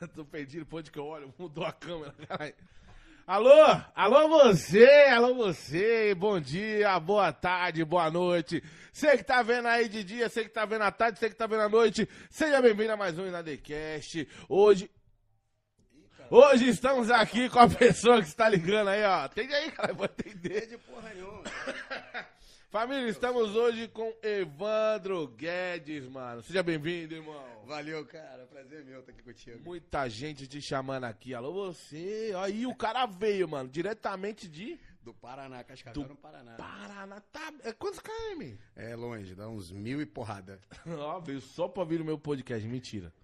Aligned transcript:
Tô 0.14 0.24
perdido, 0.24 0.64
pode 0.64 0.90
que 0.90 0.98
eu 0.98 1.04
olho, 1.04 1.32
mudou 1.38 1.64
a 1.64 1.72
câmera, 1.72 2.14
caralho. 2.26 2.54
Alô, 3.26 3.80
alô 3.94 4.28
você, 4.28 4.88
alô 5.12 5.34
você, 5.34 6.14
bom 6.14 6.40
dia, 6.40 6.98
boa 6.98 7.32
tarde, 7.32 7.84
boa 7.84 8.10
noite. 8.10 8.62
Você 8.92 9.16
que 9.16 9.22
tá 9.22 9.40
vendo 9.40 9.68
aí 9.68 9.88
de 9.88 10.02
dia, 10.02 10.28
você 10.28 10.42
que 10.42 10.48
tá 10.48 10.64
vendo 10.64 10.82
à 10.82 10.90
tarde, 10.90 11.18
você 11.18 11.28
que 11.28 11.36
tá 11.36 11.46
vendo 11.46 11.62
à 11.62 11.68
noite, 11.68 12.08
seja 12.28 12.60
bem-vindo 12.60 12.92
a 12.92 12.96
mais 12.96 13.16
um 13.18 13.26
Inadecast. 13.26 14.26
Hoje, 14.48 14.90
hoje 16.28 16.68
estamos 16.68 17.08
aqui 17.08 17.48
com 17.48 17.60
a 17.60 17.68
pessoa 17.68 18.20
que 18.20 18.26
está 18.26 18.48
ligando 18.48 18.88
aí, 18.88 19.04
ó. 19.04 19.24
Atende 19.26 19.54
aí, 19.54 19.70
cara, 19.70 19.92
vou 19.92 20.06
atender. 20.06 20.66
de 20.66 20.78
porra 20.78 21.14
nenhuma. 21.14 21.44
Família, 22.70 23.08
estamos 23.08 23.54
hoje 23.54 23.86
com 23.88 24.12
Evandro 24.22 25.26
Guedes, 25.26 26.08
mano. 26.08 26.42
Seja 26.42 26.62
bem-vindo, 26.62 27.14
irmão. 27.14 27.59
Valeu, 27.70 28.04
cara. 28.04 28.48
Prazer 28.48 28.84
meu 28.84 28.98
estar 28.98 29.12
aqui 29.12 29.22
contigo. 29.22 29.60
Muita 29.64 30.08
gente 30.08 30.48
te 30.48 30.60
chamando 30.60 31.04
aqui. 31.04 31.32
Alô, 31.32 31.52
você. 31.52 32.32
Aí 32.42 32.66
o 32.66 32.74
cara 32.74 33.06
veio, 33.06 33.46
mano, 33.46 33.68
diretamente 33.68 34.48
de 34.48 34.76
Do 35.04 35.14
Paraná, 35.14 35.62
Cascavel 35.62 36.08
no 36.08 36.16
Paraná. 36.16 36.56
Paraná. 36.56 37.20
Tá... 37.32 37.52
É 37.62 37.72
quantos 37.72 38.00
km? 38.00 38.56
É 38.74 38.96
longe, 38.96 39.36
dá 39.36 39.48
uns 39.48 39.70
mil 39.70 40.02
e 40.02 40.06
porrada. 40.06 40.60
Ó, 40.84 41.20
veio 41.20 41.40
só 41.40 41.68
pra 41.68 41.84
vir 41.84 42.00
no 42.00 42.04
meu 42.04 42.18
podcast. 42.18 42.66
Mentira. 42.66 43.14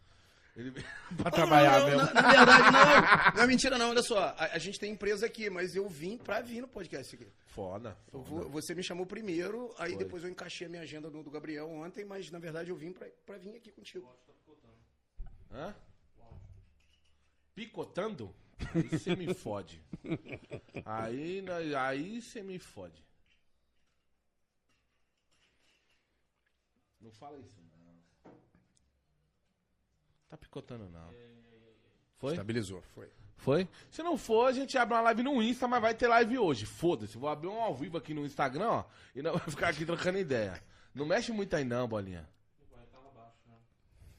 Ele 0.56 0.70
veio 0.70 0.86
pra 1.18 1.30
trabalhar 1.30 1.80
não, 1.80 1.88
não, 1.90 1.96
mesmo. 1.98 2.14
Na, 2.14 2.22
na 2.22 2.32
verdade, 2.32 2.70
não. 2.72 3.34
Não 3.34 3.42
é 3.42 3.46
mentira, 3.46 3.78
não. 3.78 3.90
Olha 3.90 4.02
só. 4.02 4.18
A, 4.38 4.44
a 4.54 4.58
gente 4.58 4.78
tem 4.78 4.92
empresa 4.92 5.26
aqui, 5.26 5.50
mas 5.50 5.76
eu 5.76 5.86
vim 5.88 6.16
pra 6.16 6.40
vir 6.40 6.62
no 6.62 6.68
podcast 6.68 7.14
aqui. 7.14 7.26
Foda. 7.46 7.96
Foda. 8.10 8.25
vou- 8.25 8.48
você 8.48 8.75
me 8.75 8.82
chamou 8.82 9.04
primeiro, 9.04 9.75
aí 9.78 9.90
Foi. 9.90 9.98
depois 10.04 10.25
eu 10.25 10.30
encaixei 10.30 10.66
a 10.66 10.70
minha 10.70 10.82
agenda 10.82 11.10
do, 11.10 11.22
do 11.22 11.30
Gabriel 11.30 11.68
ontem, 11.68 12.04
mas 12.04 12.30
na 12.30 12.38
verdade 12.38 12.70
eu 12.70 12.76
vim 12.76 12.92
pra, 12.92 13.06
pra 13.26 13.36
vir 13.36 13.54
aqui 13.54 13.70
contigo. 13.70 14.10
Hã? 15.52 15.75
Picotando? 17.54 18.34
Aí 18.75 18.82
você 18.88 19.14
me 19.14 19.32
fode. 19.34 19.82
Aí 20.84 21.44
aí 21.76 22.20
você 22.22 22.42
me 22.42 22.58
fode. 22.58 23.04
Não 27.00 27.10
fala 27.12 27.38
isso, 27.38 27.54
não. 27.60 27.65
Tá 30.37 30.40
picotando, 30.40 30.88
não. 30.90 31.09
Foi? 32.19 32.33
Estabilizou, 32.33 32.83
foi. 32.95 33.11
Foi? 33.38 33.69
Se 33.90 34.02
não 34.02 34.16
for, 34.19 34.47
a 34.47 34.52
gente 34.52 34.76
abre 34.76 34.95
uma 34.95 35.00
live 35.02 35.23
no 35.23 35.43
Insta, 35.43 35.66
mas 35.66 35.81
vai 35.81 35.95
ter 35.95 36.09
live 36.09 36.38
hoje. 36.38 36.66
Foda-se. 36.66 37.16
Vou 37.16 37.28
abrir 37.28 37.49
um 37.49 37.61
ao 37.61 37.75
vivo 37.75 37.97
aqui 37.97 38.12
no 38.12 38.25
Instagram, 38.25 38.69
ó. 38.69 38.85
E 39.14 39.23
não 39.23 39.33
vai 39.37 39.49
ficar 39.49 39.69
aqui 39.69 39.85
trocando 39.85 40.19
ideia. 40.19 40.62
Não 40.95 41.07
mexe 41.07 41.33
muito 41.33 41.55
aí, 41.55 41.64
não, 41.64 41.88
bolinha. 41.88 42.28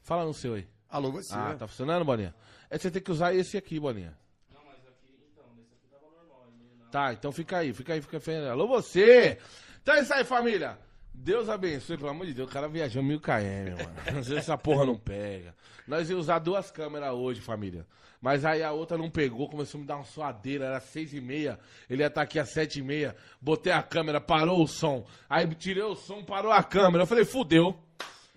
Fala 0.02 0.24
no 0.24 0.32
seu 0.32 0.54
aí. 0.54 0.66
Alô, 0.88 1.12
você. 1.12 1.34
Ah, 1.34 1.54
tá 1.58 1.68
funcionando, 1.68 2.04
Bolinha? 2.04 2.34
É, 2.70 2.78
você 2.78 2.90
tem 2.90 3.02
que 3.02 3.10
usar 3.10 3.34
esse 3.34 3.58
aqui, 3.58 3.78
Bolinha. 3.78 4.16
Não, 4.50 4.64
mas 4.64 4.76
aqui, 4.86 5.14
então, 5.30 5.44
nesse 5.54 5.74
aqui 5.74 5.86
tava 5.90 6.06
normal. 6.10 6.46
Tá, 6.90 7.12
então 7.12 7.30
fica 7.30 7.58
aí, 7.58 7.74
fica 7.74 7.92
aí, 7.92 8.00
fica 8.00 8.18
aí. 8.30 8.48
Alô, 8.48 8.66
você! 8.66 9.38
Então 9.82 9.94
é 9.94 10.00
isso 10.00 10.14
aí, 10.14 10.24
família. 10.24 10.78
Deus 11.20 11.48
abençoe, 11.48 11.96
pelo 11.96 12.10
amor 12.10 12.26
de 12.26 12.34
Deus. 12.34 12.48
O 12.48 12.52
cara 12.52 12.68
viajou 12.68 13.02
mil 13.02 13.20
km, 13.20 13.30
mano. 13.76 13.98
Às 14.18 14.28
vezes 14.28 14.38
essa 14.38 14.56
porra 14.56 14.86
não 14.86 14.96
pega. 14.96 15.54
Nós 15.86 16.08
íamos 16.08 16.26
usar 16.26 16.38
duas 16.38 16.70
câmeras 16.70 17.12
hoje, 17.12 17.40
família. 17.40 17.86
Mas 18.20 18.44
aí 18.44 18.62
a 18.62 18.72
outra 18.72 18.98
não 18.98 19.08
pegou, 19.08 19.48
começou 19.48 19.78
a 19.78 19.80
me 19.80 19.86
dar 19.86 19.96
uma 19.96 20.04
suadeira, 20.04 20.66
era 20.66 20.80
seis 20.80 21.12
e 21.14 21.20
meia. 21.20 21.58
Ele 21.88 22.02
ia 22.02 22.08
estar 22.08 22.22
aqui 22.22 22.38
às 22.38 22.50
sete 22.50 22.80
e 22.80 22.82
meia. 22.82 23.16
Botei 23.40 23.72
a 23.72 23.82
câmera, 23.82 24.20
parou 24.20 24.62
o 24.62 24.66
som. 24.66 25.06
Aí 25.28 25.46
tirei 25.54 25.82
o 25.82 25.94
som, 25.94 26.24
parou 26.24 26.50
a 26.50 26.62
câmera. 26.62 27.02
Eu 27.02 27.06
falei, 27.06 27.24
fudeu. 27.24 27.78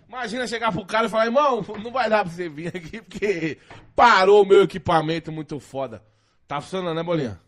Imagina 0.08 0.46
chegar 0.46 0.70
pro 0.72 0.84
cara 0.84 1.06
e 1.06 1.08
falar, 1.08 1.24
irmão, 1.24 1.64
não 1.82 1.90
vai 1.90 2.08
dar 2.10 2.24
pra 2.24 2.32
você 2.32 2.48
vir 2.48 2.68
aqui, 2.68 3.00
porque 3.00 3.58
parou 3.96 4.42
o 4.42 4.46
meu 4.46 4.62
equipamento 4.62 5.32
muito 5.32 5.58
foda. 5.58 6.04
Tá 6.46 6.60
funcionando, 6.60 6.94
né, 6.94 7.02
Bolinha? 7.02 7.40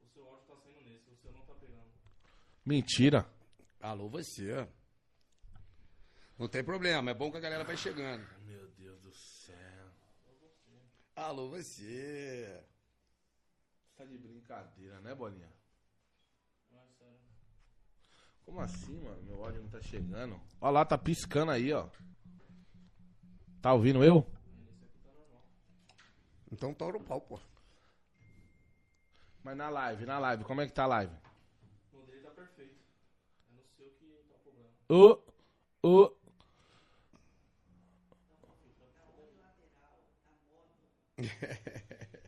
O 0.00 0.06
seu 0.14 0.24
áudio 0.24 0.44
tá 0.46 0.54
saindo 0.62 0.80
nesse, 0.84 1.10
o 1.10 1.16
seu 1.16 1.32
não 1.32 1.40
tá 1.40 1.54
pegando. 1.60 1.88
Mentira. 2.64 3.26
Alô, 3.80 4.08
você. 4.08 4.66
Não 6.38 6.48
tem 6.48 6.64
problema, 6.64 7.10
é 7.10 7.14
bom 7.14 7.30
que 7.30 7.36
a 7.36 7.40
galera 7.40 7.64
vai 7.64 7.76
chegando. 7.76 8.26
Meu 8.44 8.68
Deus 8.70 9.00
do 9.00 9.12
céu. 9.12 9.90
Alô, 11.14 11.50
você. 11.50 12.64
Você 13.84 13.96
tá 13.96 14.04
de 14.04 14.18
brincadeira, 14.18 15.00
né, 15.00 15.14
Bolinha? 15.14 15.52
Como 18.44 18.60
assim, 18.60 19.00
mano? 19.00 19.22
Meu 19.22 19.44
áudio 19.44 19.62
não 19.62 19.70
tá 19.70 19.80
chegando. 19.80 20.40
Ó 20.60 20.70
lá, 20.70 20.84
tá 20.84 20.98
piscando 20.98 21.52
aí, 21.52 21.72
ó. 21.72 21.88
Tá 23.62 23.72
ouvindo 23.72 24.04
eu? 24.04 24.26
Então 26.52 26.74
toura 26.74 26.98
o 26.98 27.02
pau, 27.02 27.20
pô. 27.20 27.40
Mas 29.42 29.56
na 29.56 29.68
live, 29.70 30.06
na 30.06 30.18
live, 30.18 30.44
como 30.44 30.60
é 30.60 30.66
que 30.66 30.72
tá 30.72 30.84
a 30.84 30.88
live? 30.88 31.14
O 31.92 32.02
dele 32.02 32.20
tá 32.22 32.30
perfeito. 32.30 32.78
É 33.48 33.52
no 33.54 33.64
seu 33.76 33.90
que 33.92 34.24
o 34.88 35.18
ô. 35.82 36.16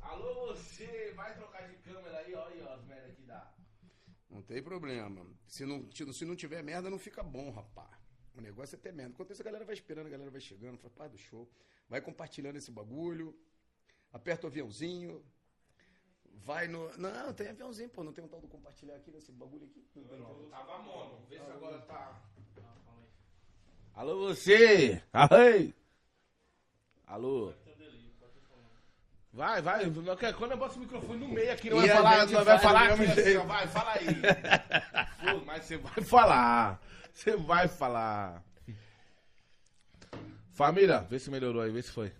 Alô, 0.00 0.48
você, 0.48 1.12
vai 1.14 1.34
trocar 1.34 1.68
de 1.68 1.76
câmera 1.76 2.18
aí, 2.18 2.34
ó, 2.34 2.74
as 2.74 2.84
merda 2.84 3.12
que 3.12 3.22
dá. 3.22 3.54
Não 4.28 4.42
tem 4.42 4.62
problema. 4.62 5.26
Se 5.46 5.64
não, 5.64 5.90
se 5.90 6.24
não 6.24 6.36
tiver 6.36 6.62
merda, 6.62 6.90
não 6.90 6.98
fica 6.98 7.22
bom, 7.22 7.50
rapaz. 7.50 7.90
O 8.34 8.40
negócio 8.40 8.74
é 8.74 8.78
ter 8.78 8.92
merda. 8.92 9.12
Enquanto 9.12 9.32
isso, 9.32 9.42
a 9.42 9.44
galera 9.44 9.64
vai 9.64 9.74
esperando, 9.74 10.06
a 10.06 10.10
galera 10.10 10.30
vai 10.30 10.40
chegando, 10.40 10.78
fala, 10.78 10.94
pá, 10.94 11.08
do 11.08 11.16
show. 11.16 11.48
Vai 11.88 12.00
compartilhando 12.00 12.56
esse 12.56 12.70
bagulho. 12.70 13.38
Aperta 14.12 14.46
o 14.46 14.50
aviãozinho. 14.50 15.24
Vai 16.42 16.68
no. 16.68 16.90
Não, 16.98 17.32
tem 17.32 17.48
aviãozinho, 17.48 17.88
pô. 17.88 18.02
Não 18.04 18.12
tem 18.12 18.24
um 18.24 18.28
tal 18.28 18.40
do 18.40 18.48
compartilhar 18.48 18.96
aqui 18.96 19.10
nesse 19.10 19.32
bagulho 19.32 19.64
aqui? 19.64 19.84
Não 19.96 20.04
tem, 20.04 20.18
então. 20.18 20.48
Tava 20.50 20.78
mono, 20.82 21.24
vê 21.28 21.36
se 21.38 21.50
agora 21.50 21.78
tá. 21.82 22.20
Alô, 23.94 24.18
você! 24.28 25.00
Alô! 25.12 25.72
Alô! 27.06 27.54
Vai, 29.32 29.60
vai. 29.62 29.86
não 29.86 30.16
quer- 30.16 30.32
Quando 30.34 30.52
eu 30.52 30.56
boto 30.56 30.76
o 30.76 30.80
microfone 30.80 31.18
no 31.18 31.28
meio 31.28 31.52
aqui, 31.52 31.68
não 31.70 31.78
vai 31.78 31.88
falar, 31.88 32.26
não 32.26 32.44
vai 32.44 32.58
falar 32.58 32.92
aqui, 32.92 33.02
assim, 33.04 33.38
vai, 33.46 33.66
fala 33.66 33.92
aí. 33.92 34.06
Pô, 35.38 35.44
mas 35.44 35.64
você 35.64 35.76
vai 35.76 36.04
falar. 36.04 36.80
Você 37.12 37.36
vai 37.36 37.68
falar. 37.68 38.44
Família, 40.52 41.00
vê 41.00 41.18
se 41.18 41.30
melhorou 41.30 41.62
aí, 41.62 41.70
vê 41.70 41.82
se 41.82 41.90
foi. 41.90 42.12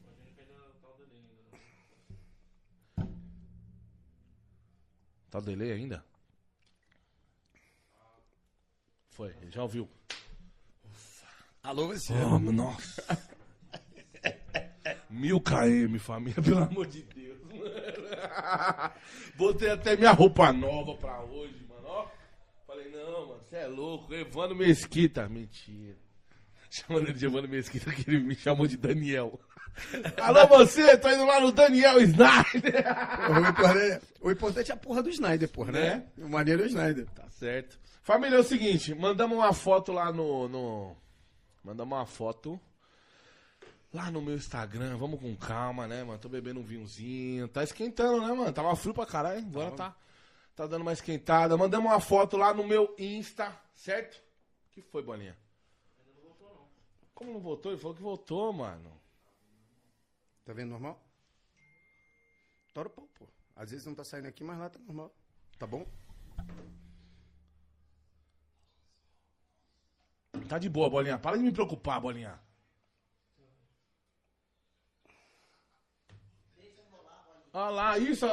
Tá 5.35 5.41
o 5.41 5.43
delay 5.43 5.73
ainda? 5.73 6.05
Foi, 9.11 9.35
já 9.51 9.63
ouviu. 9.63 9.91
Alô, 11.61 11.89
você. 11.89 12.13
Oh, 12.13 12.39
nossa. 12.39 13.03
Mil 15.11 15.41
km, 15.41 15.99
família, 15.99 16.41
pelo 16.41 16.63
amor 16.63 16.87
de 16.87 17.03
Deus. 17.03 17.41
Botei 19.35 19.71
até 19.71 19.97
minha 19.97 20.13
roupa 20.13 20.53
nova 20.53 20.95
pra 20.99 21.21
hoje, 21.25 21.67
mano. 21.69 21.85
Ó, 21.85 22.09
falei, 22.65 22.89
não, 22.93 23.27
mano, 23.27 23.43
você 23.43 23.57
é 23.57 23.67
louco. 23.67 24.15
Evandro 24.15 24.55
Mesquita. 24.55 25.29
Mentira. 25.29 25.99
Chamando 26.71 27.09
ele 27.09 27.19
de 27.19 27.27
Evandro 27.27 27.51
Mesquita, 27.51 27.93
que 27.93 28.09
ele 28.09 28.21
me 28.23 28.37
chamou 28.37 28.69
de 28.69 28.77
Daniel. 28.77 29.41
Alô, 30.23 30.47
você? 30.47 30.97
Tô 30.97 31.09
indo 31.11 31.25
lá 31.25 31.41
no 31.41 31.53
Daniel 31.53 32.01
Snyder. 32.01 32.85
O 33.31 33.49
importante, 33.49 34.05
o 34.21 34.31
importante 34.31 34.71
é 34.71 34.75
a 34.75 34.77
porra 34.77 35.03
do 35.03 35.11
Snyder, 35.11 35.49
porra, 35.49 35.73
né? 35.73 36.07
O 36.19 36.29
maneiro 36.29 36.63
é 36.63 36.65
o 36.65 36.69
Snyder. 36.69 37.07
Tá 37.11 37.29
certo. 37.31 37.79
Família, 38.03 38.37
é 38.37 38.41
o 38.41 38.45
seguinte, 38.45 38.95
mandamos 38.95 39.37
uma 39.39 39.53
foto 39.53 39.93
lá 39.93 40.13
no. 40.13 40.49
no... 40.49 40.97
Mandamos 41.63 41.97
uma 41.97 42.07
foto 42.07 42.61
lá 43.93 44.11
no 44.11 44.21
meu 44.21 44.35
Instagram. 44.35 44.97
Vamos 44.97 45.21
com 45.21 45.35
calma, 45.37 45.87
né, 45.87 46.05
mano? 46.05 46.19
Tô 46.19 46.29
bebendo 46.29 46.61
um 46.61 46.65
vinhozinho. 46.65 47.49
Tá 47.49 47.63
esquentando, 47.63 48.21
né, 48.21 48.33
mano? 48.35 48.53
Tava 48.53 48.77
frio 48.77 48.93
pra 48.93 49.07
caralho. 49.07 49.39
Agora 49.39 49.71
tá, 49.71 49.97
tá 50.55 50.67
dando 50.67 50.83
uma 50.83 50.93
esquentada. 50.93 51.57
Mandamos 51.57 51.91
uma 51.91 52.01
foto 52.01 52.37
lá 52.37 52.53
no 52.53 52.67
meu 52.67 52.95
Insta, 52.99 53.57
certo? 53.75 54.23
que 54.75 54.83
foi, 54.83 55.03
Bolinha? 55.03 55.37
Como 57.15 57.33
não 57.33 57.41
voltou? 57.41 57.71
Ele 57.71 57.81
falou 57.81 57.97
que 57.97 58.03
voltou, 58.03 58.53
mano. 58.53 58.91
Tá 60.45 60.53
vendo 60.53 60.71
normal? 60.71 61.03
Tora 62.75 62.89
o 62.89 62.91
pau, 62.91 63.09
pô. 63.15 63.27
Às 63.57 63.71
vezes 63.71 63.87
não 63.87 63.95
tá 63.95 64.05
saindo 64.05 64.29
aqui, 64.29 64.45
mas 64.45 64.59
lá 64.59 64.69
tá 64.69 64.79
normal. 64.81 65.15
Tá 65.59 65.67
bom? 65.67 65.87
Tá 70.49 70.59
de 70.59 70.69
boa, 70.69 70.91
Bolinha. 70.91 71.19
Para 71.19 71.37
de 71.37 71.43
me 71.43 71.53
preocupar, 71.53 72.01
Bolinha. 72.01 72.39
Olha 77.53 77.71
lá, 77.71 77.99
isso. 77.99 78.27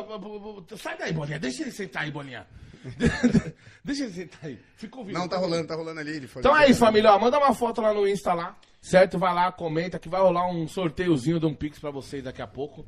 Sai 0.77 0.97
daí, 0.97 1.13
Bolinha. 1.13 1.39
Deixa 1.39 1.61
ele 1.61 1.71
sentar 1.71 2.03
aí, 2.03 2.11
Bolinha. 2.11 2.47
Deixa 3.83 4.03
ele 4.03 4.13
sentar 4.13 4.39
aí. 4.43 4.59
Fica 4.75 4.97
ouvindo. 4.97 5.17
Não, 5.17 5.27
tá 5.27 5.37
rolando, 5.37 5.67
tá 5.67 5.75
rolando 5.75 5.99
ali. 5.99 6.27
Então 6.37 6.57
é 6.57 6.69
isso, 6.69 6.79
família. 6.79 7.13
Ó, 7.13 7.19
manda 7.19 7.37
uma 7.37 7.53
foto 7.53 7.81
lá 7.81 7.93
no 7.93 8.07
Insta 8.07 8.33
lá, 8.33 8.57
certo? 8.81 9.19
Vai 9.19 9.33
lá, 9.33 9.51
comenta 9.51 9.99
que 9.99 10.09
vai 10.09 10.21
rolar 10.21 10.49
um 10.49 10.67
sorteiozinho 10.67 11.39
de 11.39 11.45
um 11.45 11.53
Pix 11.53 11.79
pra 11.79 11.91
vocês 11.91 12.23
daqui 12.23 12.41
a 12.41 12.47
pouco. 12.47 12.85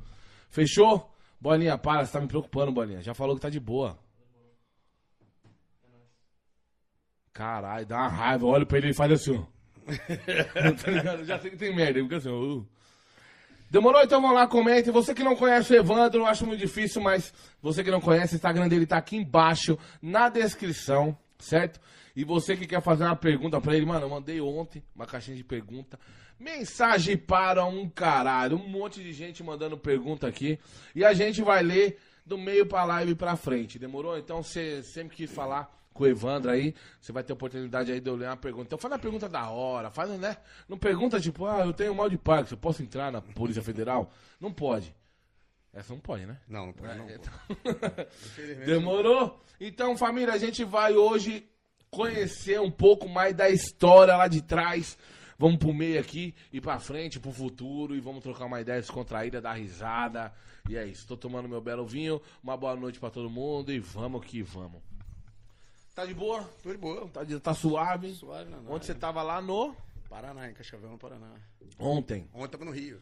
Fechou? 0.50 1.12
Bolinha, 1.40 1.78
para, 1.78 2.06
você 2.06 2.14
tá 2.14 2.22
me 2.22 2.28
preocupando, 2.28 2.72
Bolinha. 2.72 3.02
Já 3.02 3.14
falou 3.14 3.36
que 3.36 3.42
tá 3.42 3.50
de 3.50 3.60
boa. 3.60 4.00
Caralho, 7.34 7.86
dá 7.86 7.98
uma 7.98 8.08
raiva. 8.08 8.46
Olha 8.46 8.66
pra 8.66 8.78
ele 8.78 8.92
e 8.92 8.94
faz 8.94 9.12
assim, 9.12 9.38
ó. 9.38 9.44
tá 10.84 10.92
ligado? 10.92 11.26
Já 11.26 11.40
sei 11.40 11.52
que 11.52 11.58
tem 11.58 11.76
merda. 11.76 12.00
Ele 12.00 12.04
fica 12.04 12.18
assim, 12.18 12.30
ó. 12.30 12.34
uh. 12.34 12.68
Demorou? 13.74 14.03
Então 14.03 14.22
vamos 14.22 14.36
lá, 14.36 14.46
comente. 14.46 14.92
Você 14.92 15.15
que 15.15 15.24
não 15.24 15.36
conhece 15.36 15.74
o 15.74 15.75
Evandro, 15.75 16.22
eu 16.22 16.27
acho 16.27 16.46
muito 16.46 16.60
difícil, 16.60 17.01
mas 17.01 17.34
você 17.60 17.84
que 17.84 17.89
não 17.89 18.00
conhece, 18.00 18.36
o 18.36 18.38
Instagram 18.38 18.68
dele 18.68 18.86
tá 18.86 18.98
aqui 18.98 19.15
embaixo, 19.15 19.80
na 20.00 20.30
descrição, 20.30 21.18
certo? 21.39 21.80
E 22.15 22.24
você 22.24 22.56
que 22.56 22.68
quer 22.68 22.84
fazer 22.84 23.03
uma 23.03 23.15
pergunta 23.15 23.60
pra 23.60 23.75
ele, 23.75 23.84
mano, 23.84 24.06
eu 24.06 24.10
mandei 24.10 24.39
ontem 24.39 24.84
uma 24.96 25.08
caixinha 25.08 25.36
de 25.36 25.44
pergunta. 25.44 26.00
Mensagem 26.39 27.18
para 27.18 27.65
um 27.65 27.89
caralho. 27.89 28.58
Um 28.58 28.68
monte 28.68 29.01
de 29.01 29.12
gente 29.12 29.42
mandando 29.42 29.75
pergunta 29.75 30.27
aqui. 30.27 30.60
E 30.94 31.03
a 31.03 31.12
gente 31.15 31.42
vai 31.42 31.63
ler 31.63 31.98
do 32.24 32.38
meio 32.38 32.68
pra 32.68 32.84
live 32.84 33.15
pra 33.15 33.36
frente. 33.36 33.80
Demorou? 33.80 34.20
Então 34.20 34.44
você 34.44 34.84
sempre 34.84 35.18
quis 35.18 35.32
falar 35.32 35.68
com 35.94 36.04
o 36.04 36.08
Evandro 36.08 36.52
aí, 36.52 36.74
você 37.00 37.12
vai 37.12 37.24
ter 37.24 37.34
oportunidade 37.34 37.92
aí 37.92 38.00
de 38.00 38.10
eu 38.10 38.16
ler 38.16 38.28
uma 38.28 38.38
pergunta. 38.38 38.66
Então 38.66 38.78
faz 38.80 38.92
uma 38.92 39.00
pergunta 39.00 39.30
da 39.30 39.50
hora, 39.50 39.90
faz, 39.92 40.10
né? 40.20 40.38
Não 40.68 40.78
pergunta 40.78 41.20
tipo, 41.20 41.46
ah, 41.46 41.66
eu 41.66 41.74
tenho 41.74 41.94
mal 41.96 42.10
de 42.10 42.18
Parkinson, 42.18 42.56
eu 42.56 42.60
posso 42.60 42.82
entrar 42.84 43.12
na 43.12 43.22
Polícia 43.22 43.62
Federal? 43.62 44.12
Não 44.40 44.52
pode. 44.52 44.94
Essa 45.74 45.94
não 45.94 46.00
pode, 46.00 46.26
né? 46.26 46.38
Não, 46.48 46.68
não 46.68 46.74
pode, 46.74 46.98
não. 46.98 47.08
É, 47.10 47.16
então- 47.16 47.34
Demorou? 48.66 49.42
Então, 49.60 49.98
família, 49.98 50.34
a 50.34 50.38
gente 50.38 50.64
vai 50.64 50.94
hoje 50.94 51.48
conhecer 51.90 52.60
um 52.60 52.72
pouco 52.72 53.08
mais 53.08 53.34
da 53.36 53.50
história 53.50 54.16
lá 54.16 54.28
de 54.28 54.42
trás. 54.42 54.98
Vamos 55.38 55.58
pro 55.58 55.74
meio 55.74 56.00
aqui 56.00 56.34
e 56.52 56.62
pra 56.62 56.80
frente, 56.80 57.20
pro 57.20 57.32
futuro. 57.32 57.96
E 57.96 58.00
vamos 58.00 58.22
trocar 58.24 58.46
uma 58.46 58.62
ideia 58.62 58.80
descontraída, 58.80 59.42
dar 59.42 59.54
risada. 59.54 60.32
E 60.70 60.78
é 60.78 60.86
isso. 60.86 61.08
Tô 61.08 61.18
tomando 61.18 61.50
meu 61.50 61.60
belo 61.60 61.86
vinho. 61.86 62.22
Uma 62.44 62.56
boa 62.56 62.76
noite 62.76 63.00
pra 63.00 63.10
todo 63.10 63.30
mundo 63.30 63.72
e 63.72 63.80
vamos 63.80 64.24
que 64.26 64.42
vamos. 64.44 64.82
Tá 65.94 66.06
de 66.06 66.14
boa? 66.14 66.44
Tô 66.64 66.72
de 66.72 66.78
boa. 66.78 67.08
Tá, 67.10 67.24
de- 67.24 67.40
tá 67.40 67.54
suave? 67.54 68.14
Suave, 68.14 68.50
não. 68.50 68.72
Onde 68.72 68.86
você 68.86 68.96
tava 68.96 69.22
lá 69.22 69.42
no? 69.42 69.76
Paraná, 70.10 70.50
em 70.50 70.54
Cascavel, 70.54 70.90
no 70.90 70.98
Paraná. 70.98 71.32
Ontem. 71.78 72.28
Ontem 72.34 72.52
tava 72.52 72.66
no 72.66 72.72
Rio. 72.72 73.02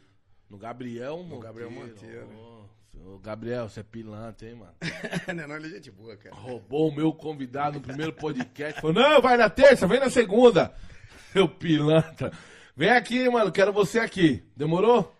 No 0.49 0.57
Gabriel 0.57 1.17
Monteiro. 1.17 1.41
Gabriel 1.41 1.71
Monteiro. 1.71 2.69
Ô, 3.05 3.17
Gabriel, 3.19 3.69
você 3.69 3.79
é 3.79 3.83
pilantra, 3.83 4.47
hein, 4.49 4.55
mano? 4.55 4.73
não, 5.35 5.47
não, 5.47 5.55
ele 5.55 5.67
é 5.67 5.69
gente 5.75 5.89
boa, 5.89 6.15
cara. 6.17 6.35
roubou 6.35 6.89
o 6.89 6.95
meu 6.95 7.13
convidado 7.13 7.77
no 7.79 7.81
primeiro 7.81 8.11
podcast. 8.13 8.81
Falou, 8.81 8.93
não, 8.93 9.21
vai 9.21 9.37
na 9.37 9.49
terça, 9.49 9.87
vem 9.87 9.99
na 9.99 10.09
segunda. 10.09 10.73
Meu 11.33 11.47
pilantra. 11.47 12.29
Vem 12.75 12.89
aqui, 12.89 13.29
mano, 13.29 13.53
quero 13.53 13.71
você 13.71 13.99
aqui. 13.99 14.43
Demorou? 14.53 15.15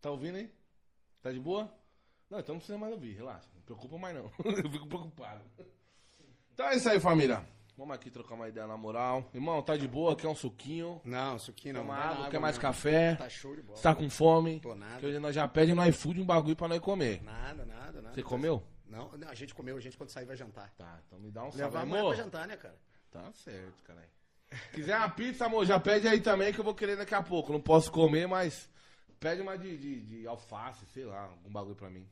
Tá 0.00 0.08
ouvindo, 0.08 0.38
hein? 0.38 0.48
Tá 1.20 1.32
de 1.32 1.40
boa? 1.40 1.68
Não, 2.30 2.38
então 2.38 2.54
não 2.54 2.60
precisa 2.60 2.78
mais 2.78 2.92
ouvir, 2.92 3.14
relaxa. 3.16 3.48
Não 3.56 3.62
preocupa 3.62 3.98
mais 3.98 4.14
não. 4.14 4.30
Eu 4.46 4.70
fico 4.70 4.86
preocupado. 4.86 5.40
Então 6.58 6.70
é 6.70 6.74
isso 6.74 6.88
aí, 6.88 6.98
família. 6.98 7.46
Vamos 7.76 7.94
aqui 7.94 8.10
trocar 8.10 8.34
uma 8.34 8.48
ideia 8.48 8.66
na 8.66 8.76
moral. 8.76 9.30
Irmão, 9.32 9.62
tá 9.62 9.76
de 9.76 9.86
boa? 9.86 10.16
Quer 10.16 10.26
um 10.26 10.34
suquinho? 10.34 11.00
Não, 11.04 11.38
suquinho 11.38 11.74
não. 11.74 11.82
Quer 11.82 11.86
uma 11.86 11.96
na 11.96 12.04
água? 12.04 12.30
Quer 12.30 12.40
mais 12.40 12.56
mesmo. 12.56 12.62
café? 12.62 13.14
Tá 13.14 13.28
show 13.28 13.54
de 13.54 13.62
bola. 13.62 13.76
Você 13.76 13.82
tá 13.84 13.94
com 13.94 14.10
fome? 14.10 14.58
Tô 14.58 14.74
nada. 14.74 14.98
Que 14.98 15.06
hoje 15.06 15.20
nós 15.20 15.32
já 15.32 15.46
pedimos 15.46 15.84
no 15.84 15.88
iFood 15.88 16.20
um 16.20 16.26
bagulho 16.26 16.56
pra 16.56 16.66
nós 16.66 16.80
comer. 16.80 17.22
Nada, 17.22 17.64
nada, 17.64 18.02
nada. 18.02 18.12
Você 18.12 18.24
comeu? 18.24 18.60
Não, 18.88 19.08
não, 19.16 19.28
a 19.28 19.34
gente 19.36 19.54
comeu, 19.54 19.76
a 19.76 19.80
gente 19.80 19.96
quando 19.96 20.10
sair 20.10 20.24
vai 20.24 20.34
jantar. 20.34 20.68
Tá, 20.76 20.98
então 21.06 21.20
me 21.20 21.30
dá 21.30 21.44
um 21.44 21.52
salve. 21.52 21.62
Levar 21.62 21.82
amor. 21.82 22.12
pra 22.12 22.24
jantar, 22.24 22.48
né, 22.48 22.56
cara? 22.56 22.76
Tá 23.08 23.32
certo, 23.34 23.80
caralho. 23.84 24.08
Quiser 24.74 24.96
uma 24.96 25.10
pizza, 25.10 25.46
amor, 25.46 25.64
já 25.64 25.78
pede 25.78 26.08
aí 26.08 26.20
também 26.20 26.52
que 26.52 26.58
eu 26.58 26.64
vou 26.64 26.74
querer 26.74 26.96
daqui 26.96 27.14
a 27.14 27.22
pouco. 27.22 27.52
Não 27.52 27.60
posso 27.60 27.92
comer, 27.92 28.26
mas 28.26 28.68
pede 29.20 29.42
uma 29.42 29.56
de, 29.56 29.78
de, 29.78 30.00
de 30.00 30.26
alface, 30.26 30.84
sei 30.86 31.04
lá, 31.04 31.26
algum 31.26 31.52
bagulho 31.52 31.76
pra 31.76 31.88
mim. 31.88 32.04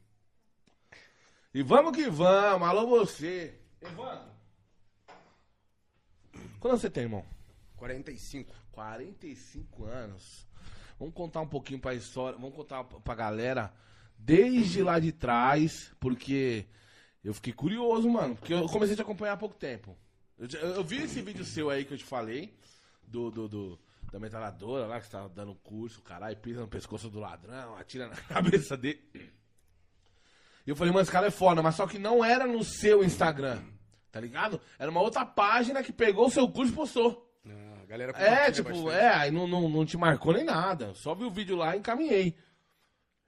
E 1.53 1.65
vamos 1.65 1.97
que 1.97 2.09
vamos, 2.09 2.69
alô 2.69 2.87
você. 2.87 3.59
Evandro. 3.83 4.36
Quando 6.61 6.79
você 6.81 6.89
tem, 6.91 7.05
irmão? 7.05 7.25
45. 7.77 8.55
45 8.73 9.85
anos. 9.85 10.47
Vamos 10.99 11.15
contar 11.15 11.41
um 11.43 11.47
pouquinho 11.49 11.79
pra 11.79 11.95
história, 11.95 12.39
vamos 12.39 12.55
contar 12.57 12.83
pra 12.85 13.15
galera 13.15 13.73
desde 14.19 14.83
lá 14.83 14.99
de 14.99 15.13
trás, 15.13 15.93
porque 16.01 16.65
eu 17.23 17.35
fiquei 17.35 17.53
curioso, 17.53 18.09
mano, 18.09 18.35
porque 18.37 18.55
eu 18.55 18.67
comecei 18.69 18.95
a 18.95 18.97
te 18.97 19.03
acompanhar 19.03 19.35
há 19.35 19.37
pouco 19.37 19.55
tempo. 19.57 19.97
Eu, 20.39 20.49
eu 20.49 20.85
vi 20.85 21.03
esse 21.03 21.21
vídeo 21.21 21.45
seu 21.45 21.69
aí 21.69 21.85
que 21.85 21.93
eu 21.93 21.99
te 21.99 22.05
falei, 22.05 22.57
do, 23.07 23.31
do, 23.31 23.49
do- 23.49 23.79
da 24.11 24.19
metralhadora 24.19 24.87
lá, 24.87 24.99
que 24.99 25.07
você 25.07 25.13
tava 25.13 25.29
dando 25.29 25.55
curso, 25.57 26.01
caralho, 26.01 26.37
pisa 26.39 26.61
no 26.61 26.69
pescoço 26.69 27.11
do 27.11 27.19
ladrão, 27.21 27.77
atira 27.77 28.09
na 28.09 28.17
cabeça 28.29 28.75
dele. 28.77 29.03
E 30.67 30.71
eu 30.71 30.77
falei, 30.77 30.93
mano, 30.93 31.03
esse 31.03 31.13
cara 31.13 31.27
é 31.27 31.31
foda, 31.31 31.63
mas 31.63 31.75
só 31.75 31.87
que 31.87 31.99
não 31.99 32.25
era 32.25 32.47
no 32.47 32.65
seu 32.65 33.05
Instagram, 33.05 33.63
tá 34.17 34.21
ligado? 34.21 34.59
Era 34.79 34.91
uma 34.91 35.03
outra 35.03 35.27
página 35.27 35.83
que 35.83 35.93
pegou 35.93 36.27
o 36.27 36.31
seu 36.31 36.49
curso 36.51 36.73
e 36.73 36.75
postou. 36.77 37.31
Ah, 37.47 37.81
a 37.83 37.87
galera 37.87 38.13
É, 38.17 38.51
tipo, 38.51 38.71
bastante. 38.71 38.95
é, 38.97 39.09
aí 39.11 39.31
não, 39.31 39.47
não, 39.47 39.69
não 39.69 39.85
te 39.85 39.97
marcou 39.99 40.33
nem 40.33 40.43
nada. 40.43 40.95
Só 40.95 41.15
vi 41.15 41.25
o 41.25 41.31
vídeo 41.31 41.55
lá 41.55 41.77
e 41.77 41.79
encaminhei. 41.81 42.35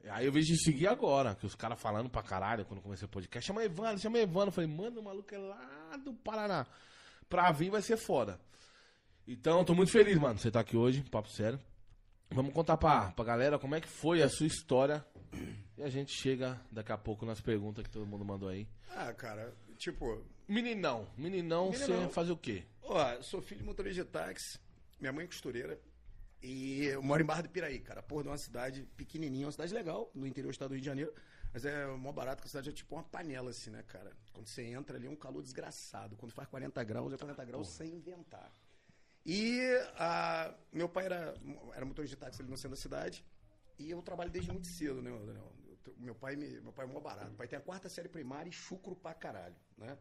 Aí 0.09 0.25
eu 0.25 0.33
vejo 0.33 0.47
de 0.47 0.62
seguir 0.64 0.87
agora, 0.87 1.35
que 1.35 1.45
os 1.45 1.54
caras 1.54 1.78
falando 1.78 2.09
pra 2.09 2.23
caralho 2.23 2.64
quando 2.64 2.80
comecei 2.80 3.04
o 3.04 3.09
podcast. 3.11 3.47
Chama 3.47 3.62
Evandro, 3.62 3.99
chama 3.99 4.18
Evandro. 4.18 4.49
Eu 4.49 4.52
falei, 4.52 4.71
mano, 4.71 5.00
o 5.00 5.04
maluco 5.04 5.35
é 5.35 5.38
lá 5.38 5.97
do 6.02 6.14
Paraná. 6.14 6.66
Pra 7.28 7.52
vir 7.52 7.68
vai 7.68 7.83
ser 7.83 7.99
foda. 7.99 8.40
Então, 9.26 9.59
eu 9.59 9.64
tô 9.66 9.75
muito 9.75 9.92
feliz, 9.92 10.16
mano. 10.18 10.38
Você 10.38 10.50
tá 10.50 10.61
aqui 10.61 10.76
hoje, 10.78 11.02
papo 11.02 11.28
sério. 11.28 11.61
Vamos 12.30 12.54
contar 12.54 12.78
pra, 12.78 13.11
pra 13.12 13.25
galera 13.26 13.59
como 13.59 13.75
é 13.75 13.80
que 13.83 13.88
foi 13.88 14.23
a 14.23 14.28
sua 14.30 14.47
história. 14.47 15.04
E 15.76 15.83
a 15.83 15.90
gente 15.90 16.12
chega 16.12 16.59
daqui 16.73 16.90
a 16.92 16.97
pouco 16.97 17.26
nas 17.26 17.40
perguntas 17.42 17.85
que 17.85 17.90
todo 17.90 18.07
mundo 18.07 18.25
mandou 18.25 18.49
aí. 18.49 18.66
Ah, 18.97 19.12
cara, 19.12 19.54
tipo, 19.78 20.23
Meninão, 20.47 21.06
meninão, 21.16 21.73
você 21.73 22.08
fazer 22.08 22.32
o 22.32 22.37
quê? 22.37 22.64
ó, 22.82 23.20
sou 23.23 23.42
filho 23.42 23.61
de 23.61 23.66
motorista 23.66 24.02
de 24.02 24.11
táxi, 24.11 24.58
minha 24.99 25.12
mãe 25.12 25.25
é 25.25 25.28
costureira. 25.28 25.78
E 26.42 26.85
eu 26.87 27.02
moro 27.02 27.23
em 27.23 27.26
Barra 27.26 27.42
do 27.42 27.49
Piraí, 27.49 27.80
cara. 27.80 28.02
Porra, 28.02 28.23
de 28.23 28.28
uma 28.28 28.38
cidade 28.38 28.88
pequenininha, 28.97 29.47
uma 29.47 29.52
cidade 29.52 29.75
legal, 29.75 30.11
no 30.14 30.26
interior 30.26 30.50
do 30.50 30.52
estado 30.52 30.68
do 30.68 30.75
Rio 30.75 30.80
de 30.80 30.87
Janeiro. 30.87 31.12
Mas 31.52 31.64
é 31.64 31.87
mó 31.87 32.12
barato, 32.12 32.37
porque 32.37 32.47
a 32.47 32.50
cidade 32.50 32.70
é 32.70 32.73
tipo 32.73 32.94
uma 32.94 33.02
panela, 33.02 33.50
assim, 33.50 33.70
né, 33.70 33.82
cara? 33.82 34.12
Quando 34.32 34.47
você 34.47 34.62
entra 34.62 34.97
ali 34.97 35.06
é 35.06 35.11
um 35.11 35.16
calor 35.16 35.42
desgraçado. 35.42 36.16
Quando 36.16 36.32
faz 36.32 36.49
40 36.49 36.82
graus, 36.85 37.12
é 37.12 37.16
40 37.16 37.44
graus 37.44 37.68
sem 37.68 37.94
inventar. 37.94 38.52
E 39.26 39.61
ah, 39.97 40.54
meu 40.73 40.88
pai 40.88 41.06
era, 41.06 41.35
era 41.75 41.85
motorista 41.85 42.16
de 42.16 42.20
táxi 42.20 42.40
ali 42.40 42.50
no 42.50 42.56
centro 42.56 42.70
da 42.70 42.76
cidade. 42.76 43.25
E 43.78 43.90
eu 43.90 44.00
trabalho 44.00 44.30
desde 44.30 44.50
muito 44.50 44.66
cedo, 44.68 45.02
né, 45.02 45.11
Daniel? 45.11 45.52
Eu 45.87 45.94
Meu 45.99 46.14
pai, 46.14 46.37
me- 46.37 46.61
meu 46.61 46.73
pai 46.73 46.85
é 46.87 46.88
mó 46.88 47.00
barato. 47.00 47.28
Meu 47.28 47.37
pai 47.37 47.49
tem 47.49 47.58
a 47.58 47.62
quarta 47.62 47.88
série 47.88 48.08
primária 48.08 48.49
e 48.49 48.52
chucro 48.52 48.94
pra 48.97 49.14
caralho, 49.14 49.54
né? 49.76 49.97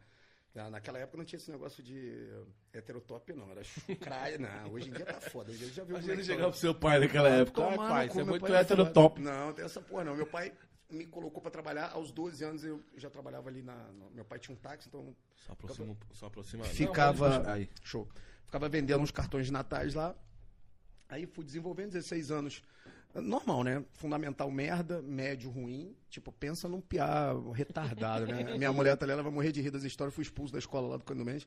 Na- 0.54 0.70
Naquela 0.70 0.98
época 0.98 1.18
não 1.18 1.24
tinha 1.24 1.38
esse 1.38 1.50
negócio 1.50 1.82
de 1.82 2.28
heterotop, 2.72 3.32
não. 3.32 3.50
Era 3.50 3.62
chucraia. 3.64 4.38
não, 4.38 4.72
hoje 4.72 4.88
em 4.88 4.92
dia 4.92 5.04
tá 5.04 5.20
foda. 5.20 5.50
Hoje 5.50 5.62
em 5.62 5.66
dia 5.66 5.74
já 5.74 5.84
viu 5.84 5.92
Imagina 5.96 6.14
moleque 6.14 6.32
chegar 6.32 6.48
pro 6.50 6.58
seu 6.58 6.74
pai 6.74 6.98
naquela 6.98 7.28
época. 7.28 7.62
Tomar 7.62 7.70
Ai, 7.70 7.76
no 7.76 7.88
pai, 7.88 8.08
você 8.08 8.20
é 8.20 8.24
muito 8.24 8.42
pai 8.42 8.52
é 8.52 8.60
hétero 8.60 8.82
foda. 8.84 8.92
top. 8.94 9.20
Não, 9.20 9.52
tem 9.52 9.64
essa 9.64 9.80
porra 9.80 10.04
não. 10.04 10.16
Meu 10.16 10.26
pai 10.26 10.52
me 10.90 11.06
colocou 11.06 11.40
pra 11.42 11.50
trabalhar 11.50 11.90
aos 11.92 12.10
12 12.10 12.42
anos. 12.44 12.64
Eu 12.64 12.82
já 12.96 13.10
trabalhava 13.10 13.48
ali 13.48 13.62
na. 13.62 13.74
meu 14.14 14.24
pai 14.24 14.38
tinha 14.38 14.56
um 14.56 14.58
táxi, 14.58 14.88
então 14.88 15.14
Só 15.36 15.52
aproxima, 15.52 15.96
só 16.12 16.26
aproxima. 16.26 16.64
ficava. 16.64 17.38
Não, 17.40 17.50
aí. 17.52 17.70
Show. 17.82 18.08
Ficava 18.46 18.68
vendendo 18.68 19.02
uns 19.02 19.10
cartões 19.10 19.46
de 19.46 19.52
natais 19.52 19.94
lá. 19.94 20.14
Aí 21.10 21.26
fui 21.26 21.44
desenvolvendo 21.44 21.92
16 21.92 22.30
anos. 22.30 22.62
Normal, 23.14 23.64
né? 23.64 23.84
Fundamental 23.92 24.50
merda, 24.50 25.02
médio 25.02 25.50
ruim. 25.50 25.94
Tipo, 26.10 26.30
pensa 26.30 26.68
num 26.68 26.80
piá 26.80 27.32
retardado, 27.54 28.26
né? 28.26 28.44
Minha 28.56 28.72
mulher 28.72 28.96
tá 28.96 29.04
ali, 29.04 29.12
ela 29.12 29.22
vai 29.22 29.32
morrer 29.32 29.52
de 29.52 29.60
rir 29.60 29.70
das 29.70 29.82
histórias. 29.82 30.14
Fui 30.14 30.22
expulso 30.22 30.52
da 30.52 30.58
escola 30.58 30.88
lá 30.88 30.96
do 30.96 31.04
Candumens. 31.04 31.46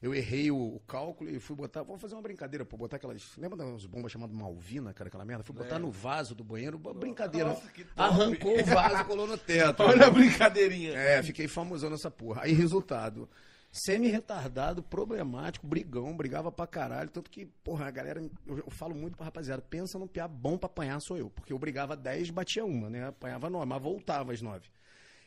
Eu 0.00 0.12
errei 0.12 0.50
o, 0.50 0.56
o 0.56 0.80
cálculo 0.80 1.30
e 1.30 1.38
fui 1.38 1.54
botar. 1.54 1.84
Vou 1.84 1.96
fazer 1.96 2.16
uma 2.16 2.22
brincadeira, 2.22 2.64
pô. 2.64 2.76
Botar 2.76 2.96
aquelas. 2.96 3.36
Lembra 3.36 3.56
das 3.56 3.86
bombas 3.86 4.10
chamadas 4.10 4.34
Malvina, 4.34 4.92
cara? 4.92 5.06
Aquela 5.06 5.24
merda? 5.24 5.44
Fui 5.44 5.54
botar 5.54 5.78
no 5.78 5.92
vaso 5.92 6.34
do 6.34 6.42
banheiro. 6.42 6.76
Brincadeira. 6.76 7.50
Nossa. 7.50 7.70
Arrancou 7.96 8.58
o 8.58 8.64
vaso 8.64 9.00
e 9.00 9.04
colou 9.04 9.28
no 9.28 9.38
teto. 9.38 9.80
Olha 9.84 10.06
a 10.06 10.10
brincadeirinha. 10.10 10.92
É, 10.92 11.22
fiquei 11.22 11.46
famosão 11.46 11.88
nessa 11.88 12.10
porra. 12.10 12.42
Aí, 12.42 12.52
resultado. 12.52 13.28
Semi-retardado, 13.72 14.82
problemático, 14.82 15.66
brigão, 15.66 16.14
brigava 16.14 16.52
pra 16.52 16.66
caralho. 16.66 17.08
Tanto 17.08 17.30
que, 17.30 17.46
porra, 17.46 17.86
a 17.86 17.90
galera, 17.90 18.20
eu, 18.46 18.58
eu 18.58 18.70
falo 18.70 18.94
muito 18.94 19.16
pra 19.16 19.24
rapaziada, 19.24 19.62
pensa 19.62 19.98
num 19.98 20.06
piá 20.06 20.28
bom 20.28 20.58
pra 20.58 20.66
apanhar 20.66 21.00
sou 21.00 21.16
eu. 21.16 21.30
Porque 21.30 21.54
eu 21.54 21.58
brigava 21.58 21.96
10, 21.96 22.28
batia 22.30 22.66
uma, 22.66 22.90
né? 22.90 23.08
Apanhava 23.08 23.48
9, 23.48 23.64
mas 23.64 23.82
voltava 23.82 24.32
às 24.32 24.42
9. 24.42 24.68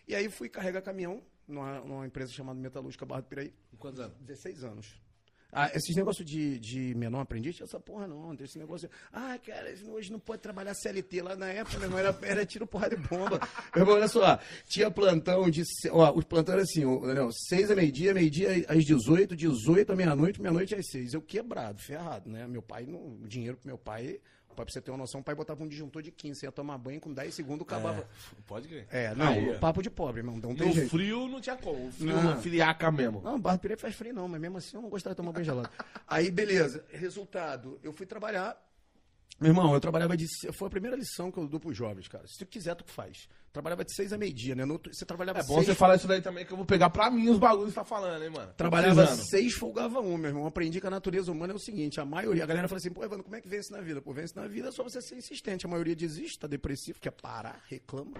E 0.07 0.13
aí 0.13 0.29
fui 0.29 0.47
carregar 0.47 0.83
caminhão 0.83 1.23
numa, 1.47 1.79
numa 1.79 2.05
empresa 2.05 2.31
chamada 2.31 2.59
Metalúrgica 2.59 3.03
Barra 3.03 3.21
do 3.21 3.27
Piraí. 3.27 3.51
Quantos 3.79 3.99
anos? 3.99 4.15
16 4.19 4.63
anos. 4.63 5.04
Ah, 5.57 5.71
esses 5.73 5.95
negócios 5.95 6.27
de, 6.27 6.59
de 6.59 6.93
menor 6.95 7.21
aprendiz, 7.21 7.61
essa 7.61 7.79
porra 7.79 8.05
não. 8.05 8.35
Tem 8.35 8.43
esse 8.43 8.59
negócio. 8.59 8.89
Ah, 9.13 9.39
cara, 9.39 9.73
hoje 9.87 10.11
não 10.11 10.19
pode 10.19 10.41
trabalhar 10.41 10.73
CLT. 10.73 11.21
Lá 11.21 11.33
na 11.37 11.47
época, 11.47 11.77
meu 11.77 11.87
irmão, 11.87 11.97
era, 11.97 12.19
era 12.23 12.45
tiro, 12.45 12.67
porrada 12.67 12.97
de 12.97 13.07
bomba. 13.07 13.39
Meu 13.73 13.83
irmão, 13.83 13.95
olha 13.95 14.09
só. 14.09 14.37
Tinha 14.67 14.91
plantão 14.91 15.49
de. 15.49 15.63
Ó, 15.91 16.11
os 16.13 16.25
plantão 16.25 16.55
era 16.55 16.63
assim, 16.63 16.81
Daniel, 16.99 17.29
6 17.31 17.71
a 17.71 17.75
meio-dia, 17.75 18.13
meio-dia 18.13 18.65
às 18.67 18.83
18, 18.83 19.33
18 19.33 19.93
à 19.93 19.95
meia-noite, 19.95 20.41
meia-noite 20.41 20.75
às 20.75 20.89
6. 20.89 21.13
Eu 21.13 21.21
quebrado, 21.21 21.81
ferrado, 21.81 22.29
né? 22.29 22.45
Meu 22.45 22.61
pai, 22.61 22.85
não, 22.85 23.21
o 23.21 23.25
dinheiro 23.25 23.55
pro 23.55 23.67
meu 23.67 23.77
pai. 23.77 24.19
Pra 24.63 24.71
você 24.73 24.81
ter 24.81 24.91
uma 24.91 24.97
noção, 24.97 25.21
o 25.21 25.23
pai 25.23 25.35
botava 25.35 25.63
um 25.63 25.67
disjuntor 25.67 26.01
de 26.01 26.11
15. 26.11 26.39
Você 26.39 26.45
ia 26.45 26.51
tomar 26.51 26.77
banho 26.77 26.99
com 27.01 27.13
10 27.13 27.33
segundos, 27.33 27.61
acabava. 27.67 28.07
Pode 28.47 28.67
crer. 28.67 28.87
É, 28.89 29.13
não, 29.15 29.27
Aí, 29.27 29.57
papo 29.59 29.81
de 29.81 29.89
pobre, 29.89 30.21
irmão. 30.21 30.37
Não 30.37 30.55
tem 30.55 30.71
jeito. 30.71 30.89
frio 30.89 31.27
não 31.27 31.41
tinha 31.41 31.55
como. 31.55 31.87
O 31.87 31.91
frio, 31.91 32.15
Não. 32.15 32.41
friaca 32.41 32.91
mesmo. 32.91 33.21
Não, 33.21 33.39
Barra 33.39 33.57
do 33.57 33.77
faz 33.77 33.93
frio 33.95 34.13
não, 34.13 34.27
mas 34.27 34.39
mesmo 34.39 34.57
assim 34.57 34.77
eu 34.77 34.81
não 34.81 34.89
gostava 34.89 35.13
de 35.13 35.17
tomar 35.17 35.31
banho 35.31 35.45
gelado. 35.45 35.69
Aí, 36.07 36.31
beleza. 36.31 36.83
Resultado, 36.89 37.79
eu 37.83 37.91
fui 37.93 38.05
trabalhar. 38.05 38.57
Meu 39.39 39.49
irmão, 39.49 39.73
eu 39.73 39.81
trabalhava 39.81 40.15
de... 40.15 40.25
Foi 40.53 40.67
a 40.67 40.71
primeira 40.71 40.95
lição 40.95 41.29
que 41.29 41.37
eu 41.37 41.45
dou 41.45 41.59
pros 41.59 41.75
jovens, 41.75 42.07
cara. 42.07 42.25
Se 42.25 42.37
tu 42.37 42.45
quiser, 42.45 42.73
tu 42.73 42.85
faz. 42.87 43.27
Trabalhava 43.51 43.83
de 43.83 43.93
seis 43.93 44.13
a 44.13 44.17
meio-dia, 44.17 44.55
né? 44.55 44.63
No 44.63 44.73
outro- 44.73 44.93
você 44.93 45.05
trabalhava 45.05 45.39
É 45.39 45.43
bom 45.43 45.55
seis... 45.55 45.67
você 45.67 45.75
falar 45.75 45.95
isso 45.97 46.07
daí 46.07 46.21
também, 46.21 46.45
que 46.45 46.53
eu 46.53 46.57
vou 46.57 46.65
pegar 46.65 46.89
pra 46.89 47.11
mim 47.11 47.27
os 47.29 47.37
bagulhos 47.37 47.69
que 47.69 47.75
tá 47.75 47.83
falando, 47.83 48.23
hein, 48.23 48.29
mano. 48.29 48.53
Trabalhava 48.55 49.01
precisando. 49.03 49.25
seis, 49.29 49.53
folgava 49.53 49.99
um, 49.99 50.17
meu 50.17 50.29
irmão. 50.29 50.45
Aprendi 50.47 50.79
que 50.79 50.87
a 50.87 50.89
natureza 50.89 51.31
humana 51.31 51.51
é 51.51 51.55
o 51.55 51.59
seguinte: 51.59 51.99
a 51.99 52.05
maioria, 52.05 52.43
a 52.43 52.47
galera 52.47 52.67
fala 52.69 52.79
assim, 52.79 52.91
pô, 52.91 53.03
Evandro, 53.03 53.23
como 53.25 53.35
é 53.35 53.41
que 53.41 53.47
vence 53.49 53.71
na 53.73 53.81
vida? 53.81 54.01
Pô, 54.01 54.13
vence 54.13 54.33
na 54.35 54.47
vida 54.47 54.69
é 54.69 54.71
só 54.71 54.83
você 54.83 55.01
ser 55.01 55.15
insistente. 55.17 55.65
A 55.65 55.69
maioria 55.69 55.95
desiste, 55.95 56.39
tá 56.39 56.47
depressivo, 56.47 56.99
quer 57.01 57.11
parar, 57.11 57.61
reclama. 57.67 58.11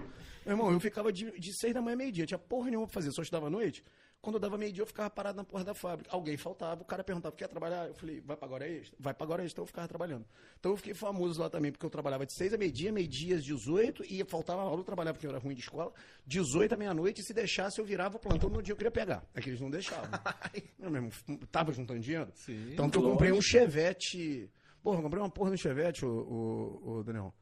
Meu 0.44 0.52
irmão, 0.54 0.70
eu 0.70 0.78
ficava 0.80 1.10
de, 1.12 1.30
de 1.38 1.52
seis 1.58 1.72
da 1.72 1.80
manhã 1.80 1.94
a 1.94 1.98
meio-dia, 1.98 2.26
tinha 2.26 2.38
porra 2.38 2.68
nenhuma 2.68 2.86
pra 2.86 2.94
fazer, 2.94 3.10
só 3.10 3.22
estudava 3.22 3.46
à 3.46 3.50
noite. 3.50 3.82
Quando 4.20 4.36
eu 4.36 4.40
dava 4.40 4.58
meio-dia, 4.58 4.82
eu 4.82 4.86
ficava 4.86 5.08
parado 5.08 5.36
na 5.36 5.44
porta 5.44 5.66
da 5.66 5.74
fábrica. 5.74 6.10
Alguém 6.12 6.36
faltava, 6.36 6.82
o 6.82 6.84
cara 6.84 7.04
perguntava, 7.04 7.36
quer 7.36 7.46
trabalhar? 7.46 7.86
Eu 7.86 7.94
falei, 7.94 8.20
vai 8.20 8.36
pra 8.36 8.46
agora 8.46 8.68
extra? 8.68 8.96
Vai 8.98 9.14
pra 9.14 9.24
agora 9.24 9.44
extra, 9.44 9.54
então 9.54 9.62
eu 9.62 9.66
ficava 9.68 9.86
trabalhando. 9.86 10.26
Então 10.58 10.72
eu 10.72 10.76
fiquei 10.76 10.94
famoso 10.94 11.40
lá 11.40 11.48
também, 11.48 11.70
porque 11.70 11.86
eu 11.86 11.90
trabalhava 11.90 12.26
de 12.26 12.34
seis 12.34 12.52
a 12.52 12.58
meio-dia, 12.58 12.90
meio-dia 12.92 13.36
às 13.36 13.44
18, 13.44 14.04
e 14.04 14.24
faltava 14.24 14.62
aula, 14.62 14.80
eu 14.80 14.84
trabalhava 14.84 15.14
porque 15.14 15.26
eu 15.26 15.30
era 15.30 15.38
ruim 15.38 15.54
de 15.54 15.60
escola, 15.60 15.92
18 16.26 16.72
à 16.74 16.76
meia-noite, 16.76 17.20
e 17.20 17.24
se 17.24 17.32
deixasse, 17.32 17.78
eu 17.78 17.84
virava 17.84 18.16
o 18.16 18.20
plantão 18.20 18.50
no 18.50 18.56
dia 18.56 18.64
que 18.64 18.72
eu 18.72 18.76
queria 18.76 18.90
pegar. 18.90 19.24
É 19.32 19.40
que 19.40 19.50
eles 19.50 19.60
não 19.60 19.70
deixavam. 19.70 20.10
Meu 20.76 20.92
irmão, 20.92 21.10
tava 21.52 21.72
juntando 21.72 22.00
dinheiro? 22.00 22.30
Sim, 22.34 22.72
Então 22.72 22.90
que 22.90 22.98
eu 22.98 23.02
comprei 23.02 23.30
um 23.30 23.40
Chevette. 23.40 24.50
Porra, 24.82 24.98
eu 24.98 25.02
comprei 25.02 25.22
uma 25.22 25.30
porra 25.30 25.50
no 25.50 25.56
Chevette, 25.58 26.04
o, 26.04 26.08
o, 26.08 26.90
o 26.98 27.04
Daniel. 27.04 27.32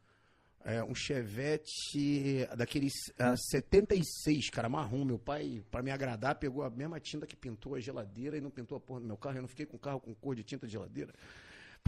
É, 0.66 0.82
um 0.82 0.94
Chevette 0.94 2.48
daqueles 2.56 3.12
ah, 3.18 3.36
76, 3.36 4.48
cara, 4.48 4.66
marrom. 4.66 5.04
Meu 5.04 5.18
pai, 5.18 5.62
pra 5.70 5.82
me 5.82 5.90
agradar, 5.90 6.36
pegou 6.36 6.62
a 6.62 6.70
mesma 6.70 6.98
tinta 6.98 7.26
que 7.26 7.36
pintou 7.36 7.74
a 7.74 7.80
geladeira 7.80 8.38
e 8.38 8.40
não 8.40 8.50
pintou 8.50 8.78
a 8.78 8.80
porra 8.80 9.00
do 9.00 9.06
meu 9.06 9.16
carro. 9.18 9.36
Eu 9.36 9.42
não 9.42 9.48
fiquei 9.48 9.66
com 9.66 9.76
o 9.76 9.78
carro 9.80 10.00
com 10.00 10.14
cor 10.14 10.34
de 10.34 10.42
tinta 10.42 10.66
de 10.66 10.72
geladeira. 10.72 11.12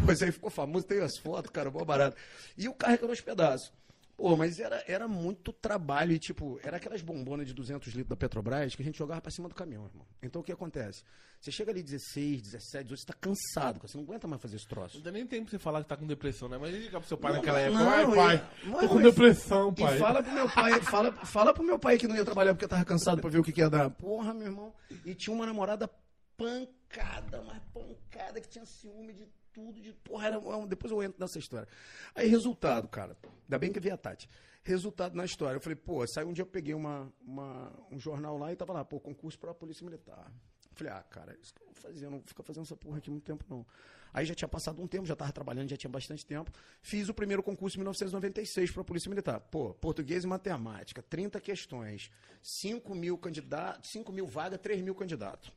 Pois 0.05 0.21
aí 0.23 0.31
ficou 0.31 0.51
famoso, 0.51 0.87
tem 0.87 1.01
as 1.01 1.17
fotos, 1.17 1.51
cara, 1.51 1.71
mó 1.71 1.83
barato. 1.83 2.19
E 2.55 2.69
o 2.69 2.75
carro 2.75 2.93
é 2.93 2.99
que 2.99 3.07
nos 3.07 3.23
pedaços. 3.23 3.73
Pô, 4.17 4.35
mas 4.35 4.59
era, 4.59 4.83
era 4.89 5.07
muito 5.07 5.53
trabalho 5.53 6.13
e, 6.13 6.19
tipo, 6.19 6.59
era 6.63 6.79
aquelas 6.79 7.03
bombonas 7.03 7.47
de 7.47 7.53
200 7.53 7.89
litros 7.89 8.09
da 8.09 8.17
Petrobras 8.17 8.75
que 8.75 8.81
a 8.81 8.85
gente 8.85 8.97
jogava 8.99 9.21
pra 9.21 9.31
cima 9.31 9.47
do 9.49 9.55
caminhão, 9.55 9.85
irmão. 9.85 10.07
Então 10.23 10.41
o 10.41 10.45
que 10.45 10.51
acontece? 10.51 11.03
Você 11.39 11.53
chega 11.53 11.71
ali 11.71 11.83
16, 11.83 12.41
17, 12.41 12.85
18, 12.85 12.99
você 13.01 13.07
tá 13.07 13.13
cansado, 13.13 13.75
cara, 13.79 13.87
você 13.89 13.99
não 13.99 14.05
aguenta 14.05 14.27
mais 14.27 14.41
fazer 14.41 14.57
esse 14.57 14.67
troço. 14.67 14.97
Não 14.97 15.03
dá 15.05 15.13
nem 15.13 15.27
tempo 15.27 15.43
pra 15.45 15.51
você 15.51 15.59
falar 15.59 15.83
que 15.83 15.89
tá 15.91 15.99
com 15.99 16.07
depressão, 16.07 16.49
né? 16.49 16.57
Mas 16.57 16.75
liga 16.75 16.99
pro 16.99 17.07
seu 17.07 17.19
pai 17.19 17.33
Não, 17.33 17.39
naquela 17.41 17.61
época. 17.61 17.79
não, 17.79 17.91
Vai, 17.91 18.03
e- 18.05 18.17
pai. 18.17 18.51
não, 18.65 18.81
Tô 18.81 18.89
com 18.89 18.95
mas- 18.95 19.05
depressão, 19.05 19.75
pai. 19.75 19.97
E 19.97 19.99
fala 19.99 20.23
pro 20.23 20.33
meu 20.33 20.49
pai, 20.51 20.81
fala, 20.81 21.13
fala 21.13 21.53
pro 21.55 21.63
meu 21.63 21.79
pai 21.79 21.99
que 21.99 22.09
não 22.09 22.17
ia 22.17 22.25
trabalhar 22.25 22.55
porque 22.55 22.67
tava 22.67 22.85
cansado 22.87 23.21
pra 23.21 23.29
ver 23.29 23.39
o 23.39 23.45
que, 23.45 23.53
que 23.53 23.61
ia 23.61 23.69
dar. 23.69 23.91
Porra, 23.91 24.33
meu 24.33 24.47
irmão. 24.47 24.73
E 25.05 25.15
tinha 25.15 25.35
uma 25.37 25.45
namorada 25.45 25.91
pancada, 26.39 27.43
mas 27.47 27.63
pancada, 27.73 28.41
que 28.41 28.49
tinha 28.49 28.65
ciúme 28.65 29.13
de 29.13 29.29
tudo, 29.57 29.81
de 29.81 29.93
porra, 29.95 30.27
era, 30.27 30.39
um- 30.39 30.67
depois 30.67 30.93
eu 30.93 31.03
entro 31.03 31.19
nessa 31.19 31.39
história. 31.39 31.67
Aí, 32.15 32.29
resultado, 32.29 32.87
cara, 32.89 33.17
ainda 33.45 33.59
bem 33.59 33.73
que 33.73 33.81
vi 33.81 33.91
a 33.91 33.97
Tati. 33.97 34.29
Resultado 34.63 35.17
na 35.17 35.25
história, 35.25 35.57
eu 35.57 35.61
falei, 35.61 35.77
pô, 35.77 36.07
saiu 36.07 36.29
um 36.29 36.33
dia 36.35 36.43
eu 36.43 36.47
peguei 36.47 36.75
uma, 36.75 37.11
uma- 37.23 37.73
um 37.91 37.99
jornal 37.99 38.37
lá 38.37 38.53
e 38.53 38.57
tava 38.57 38.75
lá, 38.75 38.85
pô, 38.85 39.01
concurso 39.01 39.39
pra 39.39 39.55
Polícia 39.55 39.83
Militar. 39.83 40.31
Falei, 40.73 40.93
ah, 40.93 41.03
cara, 41.05 41.35
isso 41.41 41.55
que 41.55 41.63
eu 41.63 41.67
vou 41.67 41.75
fazer, 41.75 42.05
eu 42.05 42.11
não 42.11 42.19
vou 42.19 42.27
ficar 42.27 42.43
fazendo 42.43 42.65
essa 42.65 42.77
porra 42.77 42.99
aqui 42.99 43.11
muito 43.11 43.25
tempo, 43.25 43.43
não. 43.49 43.65
Aí 44.13 44.27
já 44.27 44.35
tinha 44.35 44.49
passado 44.49 44.83
um 44.83 44.87
tempo, 44.87 45.07
já 45.07 45.17
tava 45.17 45.33
trabalhando, 45.33 45.71
já 45.71 45.77
tinha 45.77 45.91
bastante 45.91 46.25
tempo. 46.27 46.51
Fiz 46.83 47.09
o 47.09 47.15
primeiro 47.15 47.43
concurso 47.43 47.77
em 47.77 47.81
1996 47.81 48.71
para 48.71 48.83
a 48.83 48.85
Polícia 48.85 49.09
Militar. 49.09 49.41
Pô, 49.41 49.73
português 49.73 50.25
e 50.25 50.27
matemática, 50.27 51.03
30 51.03 51.41
questões, 51.41 52.11
5 52.43 52.95
mil 52.95 53.17
candidatos, 53.17 53.91
5 53.91 54.13
mil 54.13 54.27
vagas, 54.27 54.59
3 54.61 54.83
mil 54.83 54.95
candidatos. 54.95 55.51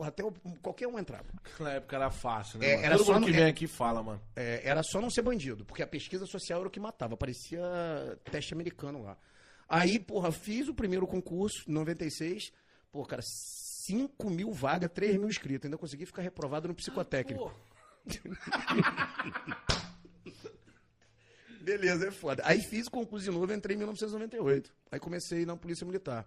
Até 0.00 0.24
o- 0.24 0.32
qualquer 0.62 0.88
um 0.88 0.98
entrava. 0.98 1.24
Naquela 1.34 1.72
época 1.74 1.96
era 1.96 2.10
fácil, 2.10 2.58
né? 2.58 2.66
É, 2.66 2.84
era 2.84 2.96
Todo 2.96 3.06
só 3.06 3.14
mundo 3.14 3.26
que 3.26 3.32
é- 3.32 3.36
vem 3.36 3.44
aqui 3.46 3.66
fala, 3.66 4.02
mano. 4.02 4.20
É, 4.34 4.60
era 4.64 4.82
só 4.82 5.00
não 5.00 5.10
ser 5.10 5.22
bandido, 5.22 5.64
porque 5.64 5.82
a 5.82 5.86
pesquisa 5.86 6.26
social 6.26 6.60
era 6.60 6.68
o 6.68 6.70
que 6.70 6.80
matava, 6.80 7.16
parecia 7.16 7.60
teste 8.30 8.54
americano 8.54 9.02
lá. 9.02 9.16
Aí, 9.68 9.98
porra, 9.98 10.30
fiz 10.32 10.68
o 10.68 10.74
primeiro 10.74 11.06
concurso, 11.06 11.64
em 11.68 11.72
96, 11.72 12.52
pô, 12.92 13.04
cara, 13.04 13.22
5 13.22 14.30
mil 14.30 14.52
vagas, 14.52 14.90
3 14.92 15.16
mil 15.16 15.28
inscritos, 15.28 15.66
ainda 15.66 15.78
consegui 15.78 16.06
ficar 16.06 16.22
reprovado 16.22 16.68
no 16.68 16.74
psicotécnico. 16.74 17.52
Beleza, 21.60 22.08
é 22.08 22.10
foda. 22.10 22.42
Aí 22.44 22.60
fiz 22.62 22.86
o 22.86 22.90
concurso 22.90 23.24
de 23.24 23.30
novo, 23.30 23.50
entrei 23.52 23.74
em 23.74 23.78
1998. 23.78 24.70
Aí 24.92 25.00
comecei 25.00 25.46
na 25.46 25.56
Polícia 25.56 25.86
Militar. 25.86 26.26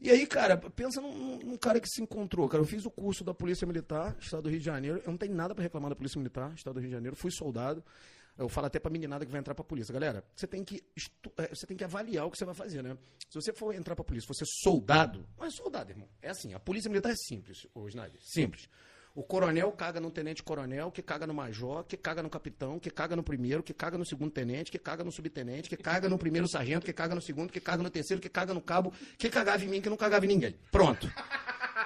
E 0.00 0.10
aí, 0.10 0.26
cara, 0.26 0.56
pensa 0.56 1.00
num, 1.00 1.38
num 1.38 1.56
cara 1.58 1.78
que 1.78 1.88
se 1.88 2.02
encontrou. 2.02 2.48
Cara, 2.48 2.62
eu 2.62 2.66
fiz 2.66 2.86
o 2.86 2.90
curso 2.90 3.22
da 3.22 3.34
Polícia 3.34 3.66
Militar, 3.66 4.16
Estado 4.18 4.44
do 4.44 4.48
Rio 4.48 4.58
de 4.58 4.64
Janeiro. 4.64 5.02
Eu 5.04 5.10
não 5.10 5.18
tenho 5.18 5.34
nada 5.34 5.54
pra 5.54 5.62
reclamar 5.62 5.90
da 5.90 5.96
Polícia 5.96 6.18
Militar, 6.18 6.52
Estado 6.54 6.74
do 6.74 6.80
Rio 6.80 6.88
de 6.88 6.94
Janeiro. 6.94 7.14
Fui 7.14 7.30
soldado. 7.30 7.84
Eu 8.38 8.48
falo 8.48 8.68
até 8.68 8.78
pra 8.78 8.90
meninada 8.90 9.26
que 9.26 9.30
vai 9.30 9.38
entrar 9.38 9.54
pra 9.54 9.62
polícia. 9.62 9.92
Galera, 9.92 10.24
você 10.34 10.46
tem 10.46 10.64
que, 10.64 10.82
eh, 11.36 11.54
você 11.54 11.66
tem 11.66 11.76
que 11.76 11.84
avaliar 11.84 12.26
o 12.26 12.30
que 12.30 12.38
você 12.38 12.46
vai 12.46 12.54
fazer, 12.54 12.82
né? 12.82 12.96
Se 13.28 13.34
você 13.34 13.52
for 13.52 13.74
entrar 13.74 13.94
pra 13.94 14.02
polícia, 14.02 14.26
você 14.26 14.44
soldado, 14.46 15.28
não 15.36 15.44
é 15.44 15.50
soldado, 15.50 15.90
irmão. 15.90 16.08
É 16.22 16.30
assim, 16.30 16.54
a 16.54 16.58
polícia 16.58 16.88
militar 16.88 17.12
é 17.12 17.16
simples, 17.16 17.66
ô 17.74 17.86
Snyder. 17.86 18.18
Simples. 18.22 18.66
O 19.14 19.22
coronel 19.24 19.72
caga 19.72 19.98
no 20.00 20.10
tenente-coronel, 20.10 20.90
que 20.92 21.02
caga 21.02 21.26
no 21.26 21.34
major, 21.34 21.82
que 21.84 21.96
caga 21.96 22.22
no 22.22 22.30
capitão, 22.30 22.78
que 22.78 22.90
caga 22.90 23.16
no 23.16 23.22
primeiro, 23.22 23.62
que 23.62 23.74
caga 23.74 23.98
no 23.98 24.04
segundo 24.06 24.30
tenente, 24.30 24.70
que 24.70 24.78
caga 24.78 25.02
no 25.02 25.10
subtenente, 25.10 25.68
que 25.68 25.76
caga 25.76 26.08
no 26.08 26.16
primeiro 26.16 26.46
sargento, 26.48 26.86
que 26.86 26.92
caga 26.92 27.14
no 27.14 27.20
segundo, 27.20 27.52
que 27.52 27.60
caga 27.60 27.82
no 27.82 27.90
terceiro, 27.90 28.22
que 28.22 28.28
caga 28.28 28.54
no 28.54 28.60
cabo, 28.60 28.92
que 29.18 29.28
cagava 29.28 29.64
em 29.64 29.68
mim, 29.68 29.80
que 29.80 29.90
não 29.90 29.96
cagava 29.96 30.24
em 30.24 30.28
ninguém. 30.28 30.54
Pronto. 30.70 31.10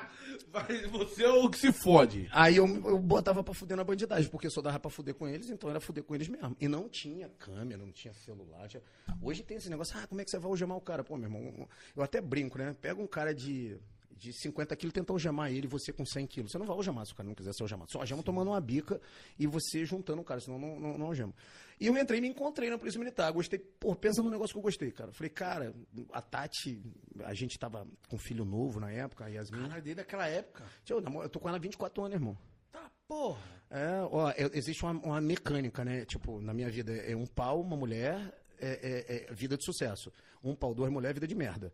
Mas 0.52 0.86
você 0.90 1.24
é 1.24 1.30
o 1.32 1.48
que 1.50 1.58
se 1.58 1.72
fode. 1.72 2.28
Aí 2.32 2.56
eu, 2.56 2.66
eu 2.66 2.98
botava 2.98 3.42
pra 3.42 3.52
fuder 3.54 3.76
na 3.76 3.82
bandidagem, 3.84 4.30
porque 4.30 4.48
só 4.50 4.60
dava 4.60 4.78
pra 4.78 4.90
fuder 4.90 5.14
com 5.14 5.26
eles, 5.26 5.50
então 5.50 5.68
era 5.70 5.80
fuder 5.80 6.04
com 6.04 6.14
eles 6.14 6.28
mesmo. 6.28 6.56
E 6.60 6.68
não 6.68 6.88
tinha 6.88 7.28
câmera, 7.38 7.82
não 7.82 7.90
tinha 7.90 8.14
celular. 8.14 8.68
tinha- 8.68 8.82
Hoje 9.20 9.42
tem 9.42 9.56
esse 9.56 9.68
negócio, 9.68 9.96
ah, 9.98 10.06
como 10.06 10.20
é 10.20 10.24
que 10.24 10.30
você 10.30 10.38
vai 10.38 10.48
algemar 10.50 10.76
o 10.76 10.80
cara? 10.80 11.02
Pô, 11.02 11.16
meu 11.16 11.26
irmão, 11.28 11.68
eu 11.96 12.02
até 12.02 12.20
brinco, 12.20 12.56
né? 12.58 12.74
Pega 12.80 13.00
um 13.00 13.06
cara 13.06 13.34
de, 13.34 13.76
de 14.16 14.32
50 14.32 14.74
quilos 14.76 14.90
e 14.92 14.94
tenta 14.94 15.12
algemar 15.12 15.50
ele, 15.52 15.66
você 15.66 15.92
com 15.92 16.04
100 16.04 16.26
quilos. 16.26 16.52
Você 16.52 16.58
não 16.58 16.66
vai 16.66 16.76
algemar 16.76 17.04
se 17.06 17.12
o 17.12 17.16
cara 17.16 17.28
não 17.28 17.34
quiser 17.34 17.52
ser 17.52 17.62
algemado. 17.62 17.90
Só 17.90 18.00
algema 18.00 18.22
tomando 18.22 18.48
uma 18.50 18.60
bica 18.60 19.00
e 19.38 19.46
você 19.46 19.84
juntando 19.84 20.22
o 20.22 20.24
cara, 20.24 20.40
senão 20.40 20.58
não, 20.58 20.78
não, 20.80 20.98
não 20.98 21.06
algema. 21.06 21.34
E 21.80 21.86
eu 21.86 21.96
entrei 21.98 22.18
e 22.18 22.22
me 22.22 22.28
encontrei 22.28 22.70
na 22.70 22.78
Polícia 22.78 22.98
Militar. 22.98 23.32
Gostei, 23.32 23.58
pô, 23.58 23.94
pensa 23.96 24.22
no 24.22 24.30
negócio 24.30 24.54
que 24.54 24.58
eu 24.58 24.62
gostei, 24.62 24.90
cara. 24.92 25.12
Falei, 25.12 25.30
cara, 25.30 25.74
a 26.12 26.22
Tati, 26.22 26.80
a 27.24 27.34
gente 27.34 27.58
tava 27.58 27.86
com 28.08 28.16
um 28.16 28.18
filho 28.18 28.44
novo 28.44 28.78
na 28.78 28.90
época, 28.92 29.24
a 29.24 29.28
Yasmin. 29.28 29.62
Caralho, 29.62 29.82
desde 29.82 30.00
aquela 30.00 30.26
época. 30.28 30.64
Eu, 30.88 31.00
eu 31.00 31.28
tô 31.28 31.40
com 31.40 31.48
ela 31.48 31.56
há 31.58 31.60
24 31.60 32.02
anos, 32.04 32.14
irmão. 32.14 32.38
Tá, 32.70 32.90
porra. 33.08 33.40
É, 33.70 34.00
ó, 34.10 34.30
é- 34.30 34.50
existe 34.52 34.84
uma, 34.84 34.92
uma 34.92 35.20
mecânica, 35.20 35.84
né? 35.84 36.04
Tipo, 36.04 36.40
na 36.40 36.54
minha 36.54 36.70
vida, 36.70 36.92
é 36.92 37.16
um 37.16 37.26
pau, 37.26 37.60
uma 37.60 37.76
mulher, 37.76 38.32
é, 38.60 38.68
é- 38.68 39.26
é 39.30 39.34
vida 39.34 39.56
de 39.56 39.64
sucesso. 39.64 40.12
Um 40.42 40.54
pau, 40.54 40.74
duas 40.74 40.90
mulheres, 40.90 41.14
vida 41.14 41.26
de 41.26 41.34
merda. 41.34 41.72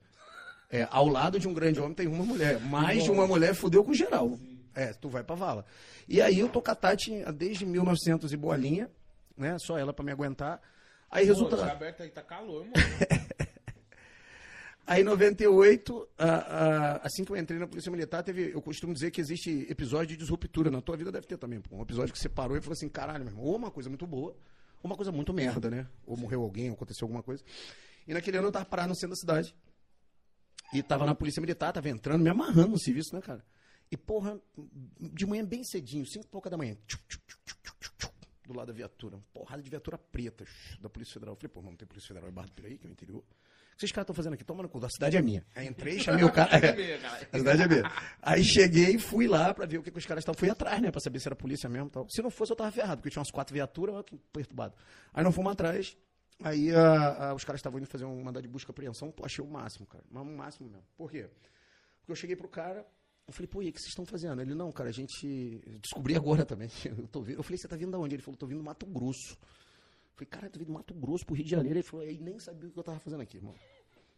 É, 0.70 0.86
ao 0.90 1.08
lado 1.08 1.38
de 1.38 1.48
um 1.48 1.52
grande 1.52 1.80
homem 1.80 1.94
tem 1.94 2.06
uma 2.06 2.24
mulher. 2.24 2.60
Mais 2.60 3.02
de 3.02 3.10
uma 3.10 3.26
mulher 3.26 3.54
fudeu 3.54 3.82
com 3.82 3.92
geral. 3.92 4.38
É, 4.74 4.92
tu 4.92 5.08
vai 5.08 5.24
pra 5.24 5.34
vala. 5.34 5.64
E 6.08 6.22
aí 6.22 6.38
eu 6.38 6.48
tô 6.48 6.62
com 6.62 6.70
a 6.70 6.74
Tati 6.74 7.24
desde 7.34 7.66
1900 7.66 8.32
e 8.32 8.36
bolinha, 8.36 8.88
né? 9.36 9.56
Só 9.58 9.76
ela 9.76 9.92
pra 9.92 10.04
me 10.04 10.12
aguentar. 10.12 10.60
Aí 11.10 11.24
Resulta... 11.24 11.56
resulta... 11.56 11.72
aberto 11.72 12.02
aí, 12.02 12.10
tá 12.10 12.22
calor, 12.22 12.64
mano. 12.64 12.72
Aí 14.90 15.02
em 15.02 15.04
98, 15.04 16.08
ah, 16.18 16.26
ah, 16.26 17.00
assim 17.04 17.24
que 17.24 17.30
eu 17.30 17.36
entrei 17.36 17.60
na 17.60 17.66
Polícia 17.68 17.92
Militar, 17.92 18.24
teve, 18.24 18.50
eu 18.52 18.60
costumo 18.60 18.92
dizer 18.92 19.12
que 19.12 19.20
existe 19.20 19.64
episódio 19.70 20.08
de 20.08 20.16
disruptura. 20.16 20.68
Na 20.68 20.80
tua 20.80 20.96
vida 20.96 21.12
deve 21.12 21.28
ter 21.28 21.38
também. 21.38 21.62
Um 21.70 21.82
episódio 21.82 22.12
que 22.12 22.18
você 22.18 22.28
parou 22.28 22.56
e 22.56 22.60
falou 22.60 22.72
assim, 22.72 22.88
caralho, 22.88 23.22
meu 23.22 23.32
irmão, 23.32 23.44
ou 23.44 23.54
uma 23.54 23.70
coisa 23.70 23.88
muito 23.88 24.04
boa, 24.04 24.32
ou 24.82 24.90
uma 24.90 24.96
coisa 24.96 25.12
muito 25.12 25.32
merda, 25.32 25.70
né? 25.70 25.86
Ou 26.04 26.16
morreu 26.16 26.42
alguém, 26.42 26.70
ou 26.70 26.74
aconteceu 26.74 27.04
alguma 27.04 27.22
coisa. 27.22 27.44
E 28.04 28.12
naquele 28.12 28.38
ano 28.38 28.48
eu 28.48 28.52
tava 28.52 28.64
parado 28.64 28.88
no 28.88 28.96
centro 28.96 29.10
da 29.10 29.16
cidade. 29.16 29.54
E 30.72 30.82
tava 30.82 31.04
na 31.04 31.14
Polícia 31.14 31.40
Militar, 31.40 31.72
tava 31.72 31.88
entrando, 31.88 32.22
me 32.22 32.30
amarrando 32.30 32.70
no 32.70 32.78
serviço, 32.78 33.14
né, 33.14 33.20
cara? 33.20 33.44
E, 33.90 33.96
porra, 33.96 34.40
de 35.00 35.26
manhã 35.26 35.44
bem 35.44 35.64
cedinho, 35.64 36.06
cinco 36.06 36.26
e 36.26 36.28
pouca 36.28 36.48
da 36.48 36.56
manhã, 36.56 36.76
tchuc, 36.86 37.02
tchuc, 37.08 37.26
tchuc, 37.26 37.60
do 38.46 38.56
lado 38.56 38.68
da 38.68 38.72
viatura. 38.72 39.18
Porrada 39.32 39.62
de 39.62 39.70
viatura 39.70 39.96
preta 39.96 40.44
da 40.80 40.88
Polícia 40.88 41.14
Federal. 41.14 41.34
Eu 41.34 41.36
falei, 41.36 41.52
pô, 41.52 41.62
não 41.62 41.76
tem 41.76 41.86
Polícia 41.86 42.08
Federal 42.08 42.28
em 42.28 42.32
Barra 42.32 42.48
do 42.48 42.52
Piraí, 42.52 42.78
que 42.78 42.86
é 42.86 42.90
o 42.90 42.92
interior. 42.92 43.18
O 43.18 43.76
que 43.80 43.86
esses 43.86 43.92
caras 43.92 44.04
estão 44.04 44.14
fazendo 44.14 44.34
aqui? 44.34 44.44
Toma 44.44 44.62
no 44.62 44.68
cu, 44.68 44.84
a 44.84 44.90
cidade 44.90 45.16
é 45.16 45.22
minha. 45.22 45.44
Aí 45.54 45.66
entrei, 45.66 45.98
chamei 46.00 46.22
o 46.24 46.30
cara. 46.30 46.50
a 47.32 47.38
cidade 47.38 47.62
é 47.62 47.68
minha. 47.68 47.92
Aí 48.20 48.44
cheguei, 48.44 48.98
fui 48.98 49.26
lá 49.26 49.54
pra 49.54 49.66
ver 49.66 49.78
o 49.78 49.82
que, 49.82 49.90
que 49.90 49.98
os 49.98 50.04
caras 50.04 50.22
estavam. 50.22 50.38
Fui 50.38 50.50
atrás, 50.50 50.80
né? 50.82 50.90
Pra 50.90 51.00
saber 51.00 51.18
se 51.18 51.28
era 51.28 51.36
polícia 51.36 51.68
mesmo 51.68 51.86
e 51.86 51.90
tal. 51.90 52.06
Se 52.10 52.20
não 52.20 52.30
fosse, 52.30 52.52
eu 52.52 52.56
tava 52.56 52.70
ferrado, 52.70 52.98
porque 52.98 53.10
tinha 53.10 53.20
umas 53.20 53.30
quatro 53.30 53.54
viaturas, 53.54 54.04
que 54.04 54.16
perturbado. 54.32 54.74
Aí 55.14 55.24
não 55.24 55.32
fomos 55.32 55.52
atrás. 55.52 55.96
Aí 56.42 56.74
a- 56.74 57.30
a- 57.30 57.34
os 57.34 57.44
caras 57.44 57.58
estavam 57.58 57.78
indo 57.78 57.86
fazer 57.86 58.04
um 58.04 58.22
mandado 58.22 58.42
de 58.42 58.48
busca 58.48 58.70
e 58.70 58.72
apreensão. 58.72 59.10
Pô, 59.10 59.24
achei 59.24 59.44
o 59.44 59.48
máximo, 59.48 59.86
cara. 59.86 60.04
Mas 60.10 60.22
o 60.22 60.26
máximo 60.26 60.68
mesmo. 60.68 60.84
Por 60.96 61.10
quê? 61.10 61.28
Porque 62.00 62.12
eu 62.12 62.16
cheguei 62.16 62.34
pro 62.34 62.48
cara, 62.48 62.86
eu 63.26 63.32
falei, 63.32 63.46
pô, 63.46 63.62
e 63.62 63.68
o 63.68 63.72
que 63.72 63.78
vocês 63.78 63.90
estão 63.90 64.06
fazendo? 64.06 64.40
Ele, 64.40 64.54
não, 64.54 64.72
cara, 64.72 64.88
a 64.88 64.92
gente. 64.92 65.60
Descobri 65.82 66.16
agora 66.16 66.44
também. 66.44 66.68
Eu, 66.84 67.06
tô 67.08 67.22
vindo. 67.22 67.38
eu 67.38 67.42
falei, 67.42 67.58
você 67.58 67.68
tá 67.68 67.76
vindo 67.76 67.92
da 67.92 67.98
onde? 67.98 68.14
Ele 68.14 68.22
falou, 68.22 68.36
tô 68.38 68.46
vindo 68.46 68.58
do 68.58 68.64
Mato 68.64 68.86
Grosso. 68.86 69.34
Eu 69.34 70.14
falei, 70.14 70.26
cara, 70.30 70.50
tô 70.50 70.58
vindo 70.58 70.68
do 70.68 70.72
Mato 70.74 70.94
Grosso 70.94 71.24
pro 71.26 71.34
Rio 71.34 71.44
de 71.44 71.50
Janeiro. 71.50 71.78
Ele 71.78 71.82
falou, 71.86 72.04
aí 72.06 72.18
nem 72.18 72.38
sabia 72.38 72.68
o 72.68 72.72
que 72.72 72.78
eu 72.78 72.82
tava 72.82 72.98
fazendo 73.00 73.20
aqui, 73.22 73.36
irmão. 73.36 73.54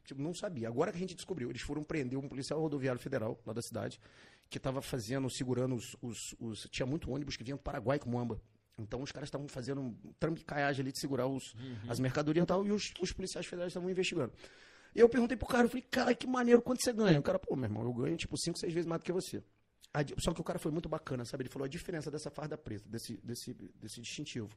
Tipo, 0.05 0.21
não 0.23 0.33
sabia. 0.35 0.67
Agora 0.69 0.91
que 0.91 0.97
a 0.97 1.01
gente 1.01 1.15
descobriu, 1.15 1.51
eles 1.51 1.63
foram 1.63 1.83
prender 1.85 2.19
um 2.19 2.29
policial 2.29 2.61
rodoviário 2.61 3.01
federal 3.01 3.39
lá 3.47 3.53
da 3.53 3.63
cidade, 3.63 4.01
que 4.49 4.59
tava 4.59 4.81
fazendo, 4.83 5.29
segurando 5.31 5.75
os, 5.77 5.97
os- 6.03 6.35
os- 6.41 6.69
Tinha 6.71 6.87
muito 6.87 7.11
ônibus 7.11 7.37
que 7.37 7.45
vinha 7.45 7.57
do 7.57 7.63
Paraguai 7.63 7.99
com 8.01 8.11
Muamba. 8.11 8.41
Então 8.79 9.03
os 9.03 9.13
caras 9.13 9.29
estavam 9.29 9.47
fazendo 9.49 9.81
um 9.81 9.95
tramicaiagem 10.19 10.83
ali 10.83 10.93
de 10.93 10.99
segurar 11.01 11.27
os, 11.27 11.55
as 11.89 12.01
mercadorias 12.01 12.45
e 12.45 12.47
tal, 12.47 12.67
e 12.67 12.73
os, 12.73 12.93
os 13.01 13.13
policiais 13.13 13.47
federais 13.47 13.71
estavam 13.71 13.91
investigando. 13.91 14.33
E 14.95 15.01
eu 15.01 15.09
perguntei 15.09 15.37
pro 15.37 15.47
cara, 15.47 15.65
eu 15.65 15.69
falei, 15.69 15.83
cara, 15.91 16.15
que 16.15 16.27
maneiro, 16.27 16.61
quanto 16.63 16.83
você 16.83 16.93
ganha? 16.93 17.19
O 17.19 17.23
cara, 17.23 17.39
pô, 17.39 17.55
meu 17.55 17.65
irmão, 17.65 17.83
eu 17.85 17.93
ganho 17.93 18.17
tipo 18.17 18.37
5, 18.37 18.59
6 18.59 18.73
vezes 18.73 18.87
mais 18.87 19.01
do 19.01 19.05
que 19.05 19.13
você. 19.13 19.43
Só 20.19 20.33
que 20.33 20.41
o 20.41 20.45
cara 20.45 20.59
foi 20.59 20.73
muito 20.73 20.89
bacana, 20.89 21.25
sabe? 21.25 21.43
Ele 21.43 21.51
falou 21.51 21.67
a 21.67 21.69
diferença 21.69 22.11
dessa 22.11 22.31
farda 22.31 22.57
preta, 22.57 22.89
desse, 22.89 23.17
desse, 23.19 23.53
desse 23.55 24.01
distintivo. 24.01 24.49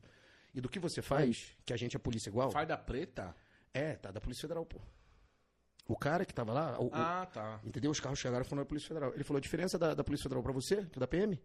E 0.54 0.62
do 0.62 0.70
que 0.70 0.80
você 0.80 1.02
faz, 1.02 1.54
que 1.66 1.74
a 1.74 1.78
gente 1.78 1.96
é 1.98 2.00
polícia 2.00 2.30
igual. 2.30 2.50
Farda 2.52 2.78
preta? 2.78 3.36
É, 3.74 3.96
tá 3.96 4.12
da 4.12 4.22
Polícia 4.22 4.42
Federal, 4.44 4.66
pô. 4.66 4.80
O 5.88 5.98
cara 5.98 6.26
que 6.26 6.34
tava 6.34 6.54
lá, 6.54 6.80
o- 6.82 6.90
Ah, 6.94 7.28
tá. 7.32 7.60
entendeu? 7.64 7.92
Os 7.92 8.00
carros 8.00 8.18
chegaram 8.20 8.46
e 8.46 8.48
foram 8.48 8.64
da 8.64 8.66
Polícia 8.66 8.88
Federal. 8.88 9.14
Ele 9.14 9.24
falou: 9.26 9.38
a 9.38 9.42
diferença 9.42 9.78
da, 9.78 9.94
da 9.94 10.04
Polícia 10.04 10.24
Federal 10.24 10.42
pra 10.42 10.54
você, 10.54 10.78
que 10.86 10.98
é 10.98 11.00
da 11.02 11.08
PM, 11.08 11.40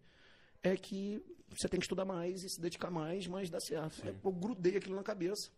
é 0.62 0.76
que 0.76 1.20
você 1.50 1.68
tem 1.68 1.78
que 1.80 1.84
estudar 1.84 2.04
mais 2.04 2.42
e 2.44 2.48
se 2.48 2.60
dedicar 2.60 2.90
mais, 2.90 3.26
mas 3.26 3.50
dá 3.50 3.60
certo. 3.60 4.02
Eu 4.24 4.32
grudei 4.32 4.76
aquilo 4.76 4.94
na 4.96 5.02
cabeça. 5.02 5.50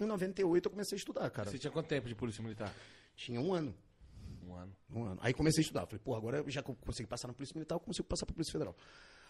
Em 0.00 0.04
98 0.06 0.66
eu 0.66 0.70
comecei 0.70 0.96
a 0.96 0.98
estudar, 0.98 1.28
cara. 1.30 1.50
Você 1.50 1.58
tinha 1.58 1.70
quanto 1.70 1.86
tempo 1.88 2.06
de 2.08 2.14
polícia 2.14 2.42
militar? 2.42 2.72
Tinha 3.16 3.40
um 3.40 3.52
ano. 3.52 3.74
Um 4.46 4.54
ano. 4.54 4.72
Um 4.94 5.04
ano. 5.04 5.18
Aí 5.22 5.34
comecei 5.34 5.60
a 5.60 5.62
estudar. 5.62 5.86
Falei, 5.86 6.00
pô, 6.04 6.14
agora 6.14 6.44
já 6.48 6.62
que 6.62 6.70
eu 6.70 6.74
consegui 6.76 7.08
passar 7.08 7.28
na 7.28 7.34
Polícia 7.34 7.54
Militar, 7.54 7.74
eu 7.74 7.80
consigo 7.80 8.06
passar 8.06 8.24
pra 8.26 8.34
Polícia 8.34 8.52
Federal. 8.52 8.76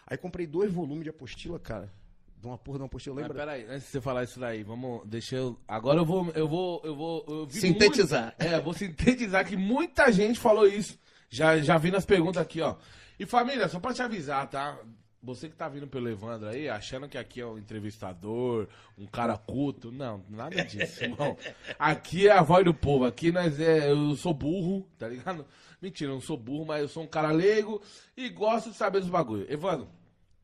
Aí 0.05 0.17
comprei 0.17 0.45
dois 0.47 0.71
volumes 0.71 1.03
de 1.03 1.09
apostila, 1.09 1.59
cara. 1.59 1.91
De 2.37 2.47
uma 2.47 2.57
porra 2.57 2.77
de 2.77 2.81
uma 2.83 2.87
apostila, 2.87 3.15
Mas 3.15 3.23
lembra? 3.23 3.37
peraí, 3.37 3.65
antes 3.65 3.85
de 3.87 3.91
você 3.91 3.99
falar 4.01 4.23
isso 4.23 4.39
daí, 4.39 4.63
vamos. 4.63 5.05
Deixa 5.07 5.35
eu. 5.35 5.59
Agora 5.67 5.99
eu 5.99 6.05
vou. 6.05 6.29
Eu 6.31 6.47
vou. 6.47 6.81
Eu 6.85 6.95
vou. 6.95 7.25
Eu 7.27 7.45
vi 7.47 7.59
Sintetizar. 7.59 8.33
muito- 8.39 8.41
é, 8.53 8.61
vou 8.61 8.73
sintetizar 8.73 9.45
que 9.45 9.57
muita 9.57 10.09
gente 10.11 10.39
falou 10.39 10.65
isso. 10.65 10.97
Já, 11.29 11.57
já 11.59 11.77
vi 11.77 11.91
nas 11.91 12.05
perguntas 12.05 12.41
aqui, 12.41 12.61
ó. 12.61 12.77
E 13.19 13.25
família, 13.25 13.67
só 13.67 13.79
pra 13.79 13.93
te 13.93 14.01
avisar, 14.01 14.49
tá? 14.49 14.79
Você 15.21 15.49
que 15.49 15.55
tá 15.55 15.67
vindo 15.67 15.87
pelo 15.87 16.09
Evandro 16.09 16.47
aí, 16.47 16.69
achando 16.69 17.09
que 17.09 17.17
aqui 17.17 17.41
é 17.41 17.45
um 17.45 17.57
entrevistador, 17.57 18.67
um 18.97 19.05
cara 19.05 19.37
culto. 19.37 19.91
Não, 19.91 20.23
nada 20.29 20.63
disso, 20.63 21.03
irmão. 21.03 21.37
Aqui 21.77 22.27
é 22.27 22.31
a 22.31 22.41
voz 22.41 22.63
do 22.63 22.73
povo. 22.73 23.05
Aqui 23.05 23.31
nós 23.31 23.59
é. 23.59 23.91
Eu 23.91 24.15
sou 24.15 24.33
burro, 24.33 24.87
tá 24.97 25.07
ligado? 25.07 25.45
Mentira, 25.81 26.11
eu 26.11 26.15
não 26.15 26.21
sou 26.21 26.37
burro, 26.37 26.65
mas 26.65 26.81
eu 26.81 26.87
sou 26.87 27.03
um 27.03 27.07
cara 27.07 27.31
leigo 27.31 27.81
e 28.15 28.29
gosto 28.29 28.71
de 28.71 28.77
saber 28.77 28.99
dos 29.01 29.09
bagulho. 29.09 29.45
Evandro, 29.51 29.87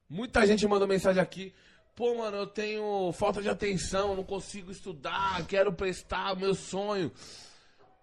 Muita 0.07 0.45
gente 0.45 0.67
mandou 0.67 0.87
mensagem 0.87 1.21
aqui. 1.21 1.53
Pô, 1.95 2.15
mano, 2.15 2.37
eu 2.37 2.47
tenho 2.47 3.11
falta 3.13 3.41
de 3.41 3.49
atenção, 3.49 4.15
não 4.15 4.23
consigo 4.23 4.71
estudar, 4.71 5.45
quero 5.47 5.73
prestar 5.73 6.33
o 6.33 6.39
meu 6.39 6.53
sonho. 6.53 7.11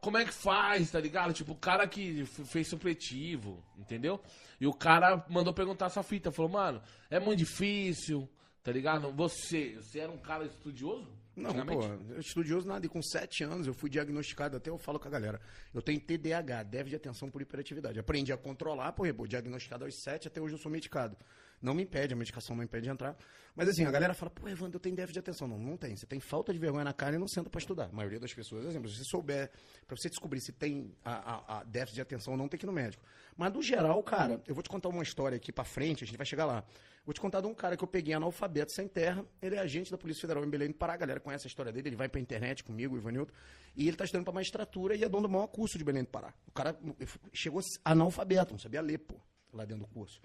Como 0.01 0.19
é 0.19 0.25
que 0.25 0.33
faz, 0.33 0.91
tá 0.91 0.99
ligado? 0.99 1.33
Tipo, 1.33 1.53
o 1.53 1.57
cara 1.57 1.87
que 1.87 2.25
fez 2.27 2.67
supletivo, 2.67 3.63
entendeu? 3.79 4.21
E 4.63 4.67
o 4.69 4.73
cara 4.73 5.27
mandou 5.29 5.53
perguntar 5.53 5.87
essa 5.87 6.05
fita. 6.05 6.31
Falou, 6.31 6.53
mano, 6.53 6.81
é 7.11 7.19
muito 7.19 7.41
difícil, 7.41 8.31
tá 8.63 8.71
ligado? 8.71 9.11
Você, 9.11 9.75
você 9.75 9.99
era 9.99 10.13
um 10.13 10.17
cara 10.17 10.45
estudioso? 10.45 11.09
Não, 11.35 11.53
pô, 11.67 11.81
estudioso 12.17 12.69
nada. 12.69 12.87
E 12.87 12.89
com 12.89 13.03
sete 13.03 13.43
anos 13.43 13.67
eu 13.67 13.75
fui 13.75 13.91
diagnosticado, 13.91 14.57
até 14.57 14.71
eu 14.71 14.79
falo 14.79 15.01
com 15.01 15.09
a 15.09 15.11
galera. 15.11 15.41
Eu 15.75 15.83
tenho 15.83 15.99
TDAH, 15.99 16.63
déficit 16.63 16.91
de 16.91 16.95
atenção 16.95 17.29
por 17.29 17.43
hiperatividade. 17.43 17.99
Aprendi 17.99 18.33
a 18.33 18.37
controlar, 18.37 18.93
pô, 18.93 19.05
diagnosticado 19.27 19.85
aos 19.85 20.01
sete, 20.01 20.29
até 20.29 20.41
hoje 20.41 20.55
eu 20.55 20.59
sou 20.59 20.71
medicado. 20.71 21.17
Não 21.63 21.75
me 21.75 21.85
impede, 21.85 22.13
a 22.13 22.17
medicação 22.17 22.57
não 22.57 22.65
impede 22.65 22.85
de 22.85 22.91
entrar. 22.91 23.17
Mas 23.55 23.69
assim, 23.69 23.85
a 23.85 23.91
galera 23.91 24.15
fala, 24.15 24.31
pô, 24.31 24.49
Evandro, 24.49 24.77
eu 24.77 24.81
tenho 24.81 24.97
déficit 24.97 25.13
de 25.15 25.19
atenção. 25.21 25.47
Não, 25.47 25.59
não 25.59 25.77
tem. 25.77 25.95
Você 25.95 26.07
tem 26.07 26.19
falta 26.19 26.53
de 26.53 26.59
vergonha 26.59 26.83
na 26.85 26.93
cara 26.93 27.15
e 27.15 27.19
não 27.19 27.29
senta 27.29 27.49
pra 27.49 27.59
estudar. 27.61 27.85
A 27.85 27.93
maioria 27.93 28.19
das 28.19 28.35
pessoas, 28.35 28.67
exemplo, 28.67 28.89
se 28.89 28.97
você 28.97 29.05
souber, 29.05 29.49
pra 29.87 29.97
você 29.97 30.09
descobrir 30.09 30.41
se 30.41 30.51
tem 30.53 30.93
a, 31.05 31.35
a- 31.35 31.59
a 31.61 31.65
déficit 31.65 31.95
de 31.95 32.01
atenção 32.01 32.33
ou 32.33 32.39
não, 32.39 32.49
tem 32.49 32.59
que 32.59 32.65
ir 32.65 32.69
no 32.69 32.73
médico. 32.73 33.05
Mas 33.37 33.53
no 33.53 33.63
geral, 33.63 34.03
cara, 34.03 34.43
eu 34.47 34.55
vou 34.55 34.63
te 34.63 34.69
contar 34.69 34.89
uma 34.89 35.03
história 35.05 35.37
aqui 35.37 35.53
pra 35.53 35.63
frente, 35.65 36.03
a 36.03 36.07
gente 36.07 36.17
vai 36.17 36.27
chegar 36.27 36.47
lá. 36.47 36.65
Vou 37.05 37.13
te 37.13 37.21
contar 37.21 37.41
de 37.41 37.47
um 37.47 37.55
cara 37.55 37.77
que 37.77 37.85
eu 37.85 37.89
peguei 37.89 38.15
analfabeto 38.15 38.73
sem 38.73 38.89
terra. 38.89 39.25
Ele 39.41 39.55
é 39.55 39.59
agente 39.59 39.91
da 39.91 39.99
Polícia 39.99 40.21
Federal 40.23 40.45
em 40.45 40.51
Belém 40.51 40.69
do 40.69 40.75
Pará. 40.75 40.95
A 40.95 40.97
galera 40.97 41.21
conhece 41.21 41.47
a 41.47 41.49
história 41.49 41.71
dele. 41.73 41.91
Ele 41.91 41.97
vai 41.97 42.09
pra 42.09 42.21
internet 42.21 42.65
comigo, 42.65 42.95
o 42.95 42.99
Ivanildo. 42.99 43.33
E 43.77 43.87
ele 43.87 43.97
tá 43.97 44.05
estudando 44.05 44.25
pra 44.25 44.33
magistratura 44.33 44.95
e 44.97 45.05
é 45.05 45.09
dono 45.09 45.29
do 45.29 45.33
maior 45.33 45.47
curso 45.49 45.77
de 45.79 45.85
Belém 45.85 46.03
do 46.05 46.09
Pará. 46.11 46.33
O 46.47 46.53
cara 46.53 46.77
chegou 47.33 47.61
analfabeto, 47.85 48.53
não 48.53 48.59
sabia 48.59 48.81
ler, 48.81 48.99
pô, 48.99 49.17
lá 49.53 49.65
dentro 49.65 49.85
do 49.85 49.89
curso. 49.93 50.21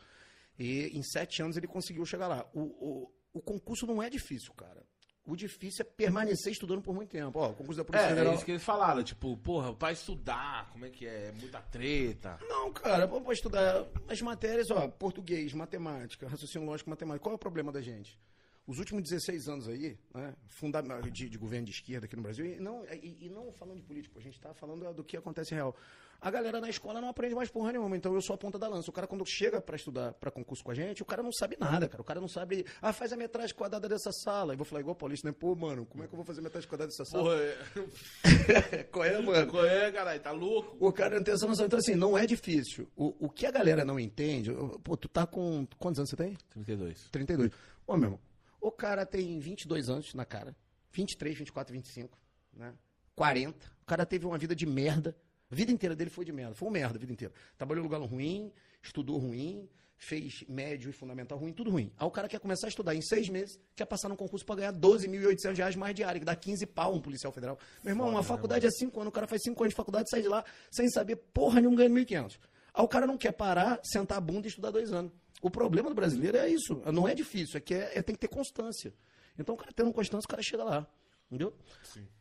E 0.58 0.88
em 0.98 1.04
sete 1.04 1.42
anos 1.42 1.56
ele 1.58 1.68
conseguiu 1.68 2.06
chegar 2.06 2.28
lá. 2.28 2.50
O, 2.54 2.62
o, 2.62 3.12
o 3.34 3.42
concurso 3.42 3.86
não 3.86 4.02
é 4.02 4.10
difícil, 4.10 4.54
cara. 4.54 4.84
O 5.26 5.36
difícil 5.36 5.86
é 5.86 5.90
permanecer 5.90 6.54
estudando 6.54 6.82
por 6.82 6.96
muito 6.96 7.10
tempo. 7.10 7.38
Ó, 7.38 7.50
o 7.50 7.54
concurso 7.54 7.78
da 7.80 7.84
Polícia 7.86 8.06
É, 8.06 8.10
Federal. 8.10 8.32
é 8.32 8.36
isso 8.38 8.46
que 8.46 8.52
eles 8.52 8.64
falaram, 8.64 9.04
tipo, 9.04 9.36
porra, 9.38 9.74
pra 9.76 9.92
estudar, 9.92 10.70
como 10.72 10.86
é 10.86 10.90
que 10.90 11.06
é? 11.06 11.34
Muita 11.34 11.62
treta. 11.62 12.40
Não, 12.48 12.72
cara, 12.72 13.06
vou 13.06 13.32
estudar 13.34 13.86
as 14.08 14.22
matérias, 14.22 14.72
ó, 14.72 14.88
português, 14.88 15.52
matemática, 15.54 16.30
raciocínio 16.30 16.66
lógico, 16.66 16.90
matemática. 16.90 17.22
Qual 17.24 17.34
é 17.34 17.36
o 17.36 17.40
problema 17.40 17.74
da 17.74 17.82
gente? 17.82 18.18
Os 18.66 18.80
últimos 18.80 19.04
16 19.04 19.48
anos 19.50 19.68
aí, 19.68 19.98
né, 20.14 20.34
funda- 20.48 20.82
de, 21.12 21.30
de 21.30 21.38
governo 21.38 21.66
de 21.66 21.72
esquerda 21.74 22.06
aqui 22.06 22.16
no 22.16 22.22
Brasil, 22.22 22.46
e 22.46 22.60
não, 22.60 22.86
e, 22.86 23.26
e 23.26 23.30
não 23.30 23.52
falando 23.54 23.78
de 23.78 23.84
político, 23.84 24.18
a 24.20 24.22
gente 24.22 24.36
está 24.36 24.54
falando 24.54 24.94
do 24.94 25.04
que 25.04 25.16
acontece 25.18 25.54
real. 25.54 25.76
A 26.20 26.32
galera 26.32 26.60
na 26.60 26.70
escola 26.70 27.00
não 27.00 27.10
aprende 27.10 27.36
mais 27.36 27.50
porra 27.50 27.72
nenhuma, 27.72 27.96
então 27.96 28.14
eu 28.14 28.22
sou 28.22 28.34
a 28.34 28.38
ponta 28.38 28.58
da 28.58 28.68
lança. 28.68 28.90
O 28.90 28.94
cara, 28.94 29.06
quando 29.06 29.24
chega 29.26 29.62
para 29.62 29.76
estudar 29.76 30.14
para 30.14 30.32
concurso 30.32 30.64
com 30.64 30.72
a 30.72 30.74
gente, 30.74 31.02
o 31.02 31.06
cara 31.06 31.22
não 31.22 31.32
sabe 31.32 31.56
nada, 31.60 31.88
cara. 31.88 32.02
O 32.02 32.06
cara 32.06 32.20
não 32.20 32.28
sabe, 32.28 32.66
ah, 32.82 32.92
faz 32.92 33.14
a 33.14 33.18
metragem 33.18 33.56
quadrada 33.56 33.88
dessa 33.88 34.12
sala. 34.12 34.54
Eu 34.54 34.58
vou 34.58 34.66
falar 34.66 34.82
igual 34.82 34.94
o 34.94 34.98
Paulista, 34.98 35.28
né? 35.28 35.36
Pô, 35.38 35.56
mano, 35.56 35.86
como 35.86 36.04
é 36.04 36.08
que 36.08 36.14
eu 36.14 36.18
vou 36.18 36.26
fazer 36.26 36.40
a 36.40 36.44
metragem 36.44 36.68
quadrada 36.68 36.92
dessa 36.92 37.06
sala? 37.06 37.24
Porra, 37.24 37.38
é... 37.42 38.84
Qual 38.92 39.06
é, 39.06 39.22
mano? 39.22 39.52
qual 39.52 39.66
é, 39.66 39.92
caralho? 39.92 40.20
Tá 40.20 40.32
louco? 40.32 40.76
O 40.80 40.92
cara 40.92 41.16
não 41.16 41.24
tem 41.24 41.34
essa 41.34 41.46
noção. 41.46 41.66
Então, 41.66 41.80
assim, 41.80 41.96
não 41.96 42.18
é 42.18 42.26
difícil. 42.26 42.90
O, 42.96 43.28
o 43.28 43.30
que 43.30 43.46
a 43.46 43.52
galera 43.52 43.86
não 43.86 44.00
entende. 44.00 44.52
Pô, 44.84 44.98
tu 44.98 45.08
tá 45.08 45.26
com. 45.26 45.68
Quantos 45.78 46.00
anos 46.00 46.10
você 46.10 46.16
tem? 46.16 46.36
32. 46.50 47.10
32. 47.12 47.52
Ô, 47.86 47.96
meu 47.96 48.06
irmão, 48.06 48.20
o 48.60 48.72
cara 48.72 49.06
tem 49.06 49.40
22 49.40 49.90
anos 49.90 50.14
na 50.14 50.26
cara. 50.26 50.56
23, 50.92 51.38
24, 51.38 51.74
25, 51.74 52.18
né? 52.54 52.74
40. 53.16 53.66
O 53.82 53.86
cara 53.86 54.06
teve 54.06 54.26
uma 54.26 54.38
vida 54.38 54.56
de 54.56 54.66
merda. 54.66 55.16
A 55.50 55.56
vida 55.56 55.72
inteira 55.72 55.96
dele 55.96 56.10
foi 56.10 56.26
de 56.26 56.32
merda. 56.32 56.54
Foi 56.56 56.68
um 56.68 56.72
merda 56.72 56.96
a 56.96 57.00
vida 57.00 57.12
inteira. 57.14 57.34
Trabalhou 57.58 57.82
em 57.82 57.88
lugar 57.88 58.02
ruim, 58.02 58.52
estudou 58.82 59.18
ruim, 59.18 59.68
fez 59.98 60.44
médio 60.48 60.90
e 60.90 60.94
fundamental 60.94 61.38
ruim, 61.38 61.52
tudo 61.54 61.72
ruim. 61.72 61.92
Aí 61.98 62.06
o 62.06 62.12
cara 62.12 62.28
quer 62.28 62.40
começar 62.40 62.68
a 62.68 62.70
estudar 62.70 62.94
em 62.94 63.02
seis 63.02 63.30
meses, 63.30 63.60
quer 63.76 63.86
passar 63.86 64.10
num 64.10 64.16
concurso 64.16 64.46
para 64.46 64.58
ganhar 64.58 64.74
12.800 64.74 65.56
reais 65.56 65.76
mais 65.76 65.96
diário, 65.96 66.20
que 66.20 66.26
dá 66.26 66.36
15 66.36 66.66
pau 66.68 66.94
um 66.94 67.02
policial 67.02 67.32
federal. 67.32 67.58
Meu 67.84 67.94
irmão, 67.94 68.10
uma 68.10 68.22
faculdade 68.24 68.66
é 68.68 68.70
cinco 68.72 69.00
anos, 69.00 69.10
o 69.10 69.14
cara 69.14 69.26
faz 69.28 69.42
cinco 69.42 69.64
anos 69.64 69.72
de 69.72 69.76
faculdade, 69.78 70.10
sai 70.10 70.22
de 70.22 70.28
lá 70.28 70.44
sem 70.72 70.90
saber 70.90 71.16
porra 71.16 71.60
nenhuma, 71.60 71.78
ganhando 71.78 71.96
1.500. 71.96 72.38
Aí 72.74 72.84
o 72.84 72.88
cara 72.88 73.08
não 73.08 73.18
quer 73.18 73.32
parar, 73.32 73.80
sentar 73.84 74.18
a 74.20 74.22
bunda 74.22 74.46
e 74.48 74.50
estudar 74.50 74.70
dois 74.70 74.94
anos. 74.94 75.12
O 75.42 75.50
problema 75.50 75.90
do 75.90 75.96
brasileiro 75.96 76.38
é 76.38 76.50
isso. 76.50 76.82
Não 76.92 77.08
é 77.08 77.16
difícil, 77.16 77.58
é 77.58 77.62
que 77.62 77.74
é, 77.74 77.98
é- 77.98 78.02
tem 78.02 78.14
que 78.16 78.22
ter 78.22 78.28
constância. 78.28 78.94
Então 79.38 79.56
o 79.56 79.58
cara 79.58 79.72
tendo 79.76 79.92
constância, 79.94 80.26
o 80.26 80.30
cara 80.30 80.42
chega 80.44 80.64
lá. 80.64 80.88
Entendeu? 81.30 81.54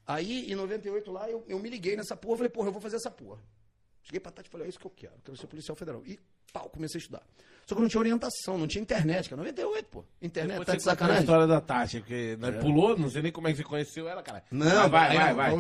Aí, 0.07 0.51
em 0.51 0.55
98, 0.55 1.11
lá, 1.13 1.29
eu, 1.31 1.45
eu 1.49 1.59
me 1.59 1.69
liguei 1.71 1.97
nessa 1.97 2.17
porra, 2.17 2.37
falei, 2.39 2.51
porra, 2.51 2.69
eu 2.69 2.73
vou 2.73 2.81
fazer 2.81 2.97
essa 2.97 3.11
porra. 3.11 3.41
Cheguei 4.03 4.21
pra 4.21 4.31
Tati 4.31 4.49
e 4.49 4.51
falei, 4.53 4.67
é 4.67 4.69
isso 4.71 4.79
que 4.79 4.87
eu 4.87 4.91
quero, 4.91 5.15
eu 5.15 5.21
quero 5.25 5.37
ser 5.37 5.47
policial 5.47 5.75
federal. 5.77 6.03
E 6.07 6.19
pau, 6.53 6.69
comecei 6.71 6.99
a 6.99 7.01
estudar. 7.01 7.23
Só 7.67 7.75
que 7.75 7.81
não 7.81 7.89
tinha 7.89 8.01
orientação, 8.01 8.57
não 8.57 8.69
tinha 8.69 8.81
internet, 8.83 9.29
cara. 9.29 9.39
98, 9.43 9.89
pô. 9.89 10.05
Internet, 10.23 10.59
Depois 10.61 10.67
tá 10.67 10.73
de 10.75 10.79
conta 10.79 10.91
a 10.91 10.95
sacanagem? 10.95 11.23
história 11.23 11.47
da 11.49 11.61
Tati, 11.61 11.99
porque 12.01 12.37
nós 12.39 12.57
pulou, 12.57 12.97
não 12.97 13.11
sei 13.11 13.23
nem 13.23 13.33
como 13.33 13.49
é 13.49 13.51
que 13.51 13.57
você 13.59 13.65
conheceu 13.65 14.09
ela, 14.09 14.23
cara. 14.23 14.45
Não, 14.51 14.89
vai, 14.89 15.11
aí, 15.11 15.17
vai, 15.17 15.29
não, 15.29 15.37
vai. 15.37 15.51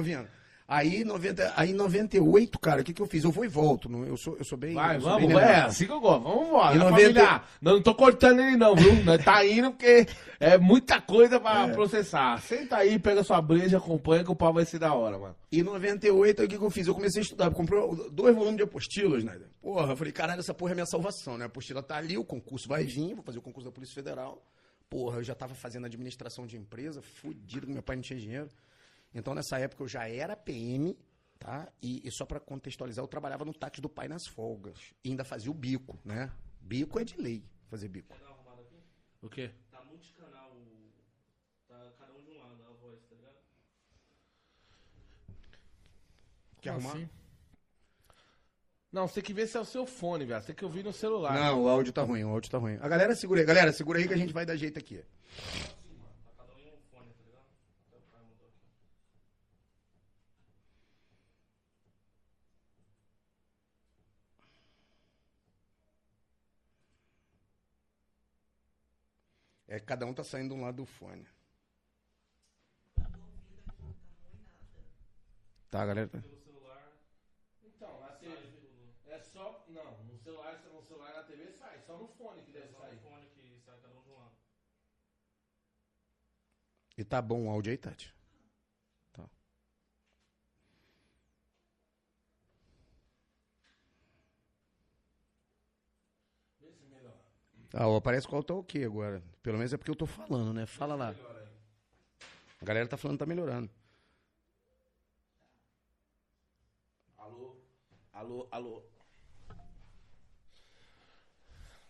Aí, 0.69 1.05
90, 1.05 1.53
aí, 1.57 1.71
em 1.71 1.75
98, 1.75 2.59
cara, 2.59 2.81
o 2.81 2.85
que, 2.85 2.93
que 2.93 3.01
eu 3.01 3.07
fiz? 3.07 3.23
Eu 3.23 3.31
vou 3.31 3.45
e 3.45 3.49
volto. 3.49 3.89
não- 3.89 4.05
Eu 4.05 4.17
sou, 4.17 4.37
eu 4.37 4.45
sou 4.45 4.59
bem. 4.59 4.75
Vai, 4.75 5.01
sou 5.01 5.11
vamos, 5.11 5.29
bem 5.29 5.37
é 5.39 5.61
assim 5.61 5.87
que 5.87 5.93
eu 5.93 6.01
gosto. 6.01 6.25
Vamos 6.25 6.49
embora. 6.49 6.75
E 6.75 6.79
né, 6.79 6.85
90 6.85 7.03
família? 7.21 7.43
Não, 7.61 7.73
não 7.75 7.83
tô 7.83 7.95
cortando 7.95 8.41
ele 8.41 8.57
não, 8.57 8.75
viu? 8.75 9.05
Nós 9.05 9.25
tá 9.25 9.47
indo 9.47 9.71
porque 9.71 10.09
é 10.41 10.59
muita 10.59 11.01
coisa 11.01 11.39
pra 11.39 11.69
processar. 11.69 12.41
Senta 12.43 12.79
aí, 12.79 12.99
pega 12.99 13.23
sua 13.23 13.41
breja, 13.41 13.79
acompanha 13.79 14.25
que 14.25 14.31
o 14.33 14.35
pau 14.35 14.53
vai 14.53 14.65
ser 14.65 14.81
da 14.81 14.93
hora, 14.93 15.17
mano. 15.17 15.37
E 15.53 15.61
em 15.61 15.63
98, 15.63 16.41
aí 16.41 16.47
o 16.47 16.51
que, 16.51 16.59
que 16.59 16.65
eu 16.65 16.71
fiz? 16.71 16.89
Eu 16.89 16.95
comecei 16.95 17.21
a 17.21 17.23
estudar. 17.23 17.49
Comprei 17.53 17.81
dois 18.11 18.35
volumes 18.35 18.57
de 18.57 18.65
apostilas, 18.65 19.23
né? 19.23 19.39
Porra, 19.63 19.93
eu 19.93 19.97
falei, 19.97 20.13
caralho, 20.13 20.41
essa 20.41 20.53
porra 20.53 20.73
é 20.73 20.75
minha 20.75 20.87
salvação, 20.87 21.39
né? 21.39 21.45
A 21.45 21.47
apostila 21.47 21.81
tá 21.81 21.97
ali, 21.97 22.19
o 22.19 22.25
concurso 22.25 22.69
vai 22.69 22.83
vir, 22.83 23.15
vou 23.15 23.23
fazer 23.23 23.39
o 23.39 23.43
concurso 23.43 23.69
da 23.69 23.73
Polícia 23.73 23.95
Federal. 23.95 24.43
Porra, 24.91 25.19
eu 25.19 25.23
já 25.23 25.35
tava 25.35 25.55
fazendo 25.55 25.87
administração 25.87 26.45
de 26.45 26.57
empresa, 26.57 27.01
fudido, 27.03 27.67
que 27.69 27.73
meu 27.73 27.83
pai 27.83 27.95
não 27.97 28.03
tinha 28.03 28.19
dinheiro. 28.19 28.49
Então, 29.14 29.35
nessa 29.35 29.59
época, 29.59 29.83
eu 29.83 29.88
já 29.88 30.09
era 30.09 30.37
PM, 30.37 30.97
Tá? 31.38 31.71
E, 31.83 32.01
e 32.07 32.11
só 32.11 32.25
pra 32.25 32.40
contextualizar, 32.40 33.05
eu 33.05 33.09
trabalhava 33.09 33.45
no 33.45 33.53
táxi 33.53 33.81
do 33.81 33.88
pai 33.88 34.09
nas 34.09 34.27
folgas. 34.27 34.95
E 35.05 35.11
ainda 35.11 35.25
fazia 35.25 35.51
o 35.51 35.55
bico, 35.55 35.99
né? 36.05 36.33
Bico 36.61 36.99
é 36.99 37.05
de 37.05 37.16
lei, 37.16 37.45
fazer 37.69 37.88
bico. 37.88 38.09
Quer 38.14 38.21
dar 38.21 38.29
uma 38.31 38.37
arrumada 38.37 38.62
aqui? 38.62 38.77
O 39.21 39.29
quê? 39.29 39.51
Tá 39.71 39.85
multicanal. 39.85 40.57
Tá 41.69 41.92
cada 41.99 42.14
um 42.14 42.23
de 42.23 42.31
um 42.31 42.38
lado 42.38 42.62
a 42.64 42.73
voz, 42.73 42.99
tá 43.03 43.14
ligado? 43.14 43.37
Quer 46.61 46.73
Como 46.75 46.88
arrumar? 46.88 47.05
assim? 47.05 47.11
Não, 48.90 49.07
você 49.07 49.14
tem 49.16 49.25
que 49.25 49.35
ver 49.35 49.47
se 49.47 49.59
é 49.59 49.61
o 49.61 49.64
seu 49.64 49.87
fone, 49.87 50.25
velho. 50.25 50.40
Você 50.40 50.47
tem 50.47 50.57
que 50.57 50.64
ouvir 50.64 50.83
no 50.83 50.92
celular. 50.92 51.35
Não, 51.35 51.64
o 51.64 51.69
áudio 51.69 51.92
tá 51.92 52.03
ruim, 52.03 52.25
o 52.25 52.31
áudio 52.31 52.51
tá 52.51 52.57
ruim. 52.57 52.79
A 52.81 52.88
galera 52.88 53.14
segura 53.14 53.40
aí, 53.40 53.47
galera, 53.47 53.71
segura 53.73 53.99
aí 53.99 54.09
que 54.09 54.14
a 54.14 54.16
gente 54.16 54.33
vai 54.33 54.47
dar 54.47 54.57
jeito 54.57 54.79
aqui. 54.79 55.05
Tá 56.25 56.33
cada 56.38 56.55
um 56.55 56.59
em 56.61 56.73
um 56.73 56.79
fone, 56.90 57.12
tá 57.12 57.23
ligado? 57.25 57.45
Até 57.88 57.97
o 57.99 58.01
pai 58.11 58.23
mudou 58.25 58.47
aqui. 58.49 58.62
É, 69.69 69.76
cada 69.87 70.05
um 70.07 70.12
tá 70.14 70.22
saindo 70.25 70.55
de 70.55 70.61
um 70.61 70.64
lado 70.64 70.77
do 70.77 70.87
fone. 70.87 71.27
Tá, 75.70 75.85
galera? 75.85 76.09
tá- 76.09 76.22
Então, 77.64 78.01
na 78.01 78.09
TV, 78.12 78.37
é 79.07 79.18
só. 79.20 79.64
Não, 79.68 80.05
no 80.05 80.16
celular, 80.18 80.59
no 80.72 80.83
celular 80.83 81.12
na 81.14 81.22
TV 81.25 81.53
sai, 81.53 81.79
só 81.87 81.96
no 81.99 82.09
fone 82.09 82.42
que 82.42 82.53
deve 82.53 82.66
É 82.66 82.72
só 82.72 82.79
sair. 82.81 82.96
o 82.96 83.01
fone 83.01 83.27
que 83.35 83.61
sai 83.64 83.77
cada 83.81 83.94
um 83.99 84.03
de 84.03 84.09
um 84.11 84.16
lado. 84.18 84.37
E 86.96 87.05
tá 87.05 87.20
bom 87.20 87.46
o 87.46 87.51
áudio 87.51 87.70
aí, 87.72 87.77
Tati? 87.79 88.14
Tá. 89.12 89.29
Vê 96.61 96.70
se 96.72 96.85
melhora. 96.87 97.20
Ah, 97.79 97.87
ó, 97.89 98.01
parece 98.01 98.27
qual 98.27 98.43
tá 98.43 98.55
ok 98.55 98.83
agora. 98.87 99.23
Pelo 99.43 99.59
menos 99.59 99.71
é 99.71 99.77
porque 99.77 99.91
eu 99.91 99.95
tô 99.95 100.07
falando, 100.07 100.51
né? 100.55 100.65
Fala 100.65 100.95
lá. 100.95 101.15
A 102.59 102.65
galera 102.65 102.89
tá 102.89 102.97
falando 102.97 103.19
que 103.19 103.25
tá 103.25 103.27
melhorando. 103.27 103.69
Alô? 107.19 107.55
Alô, 108.15 108.49
alô. 108.51 108.83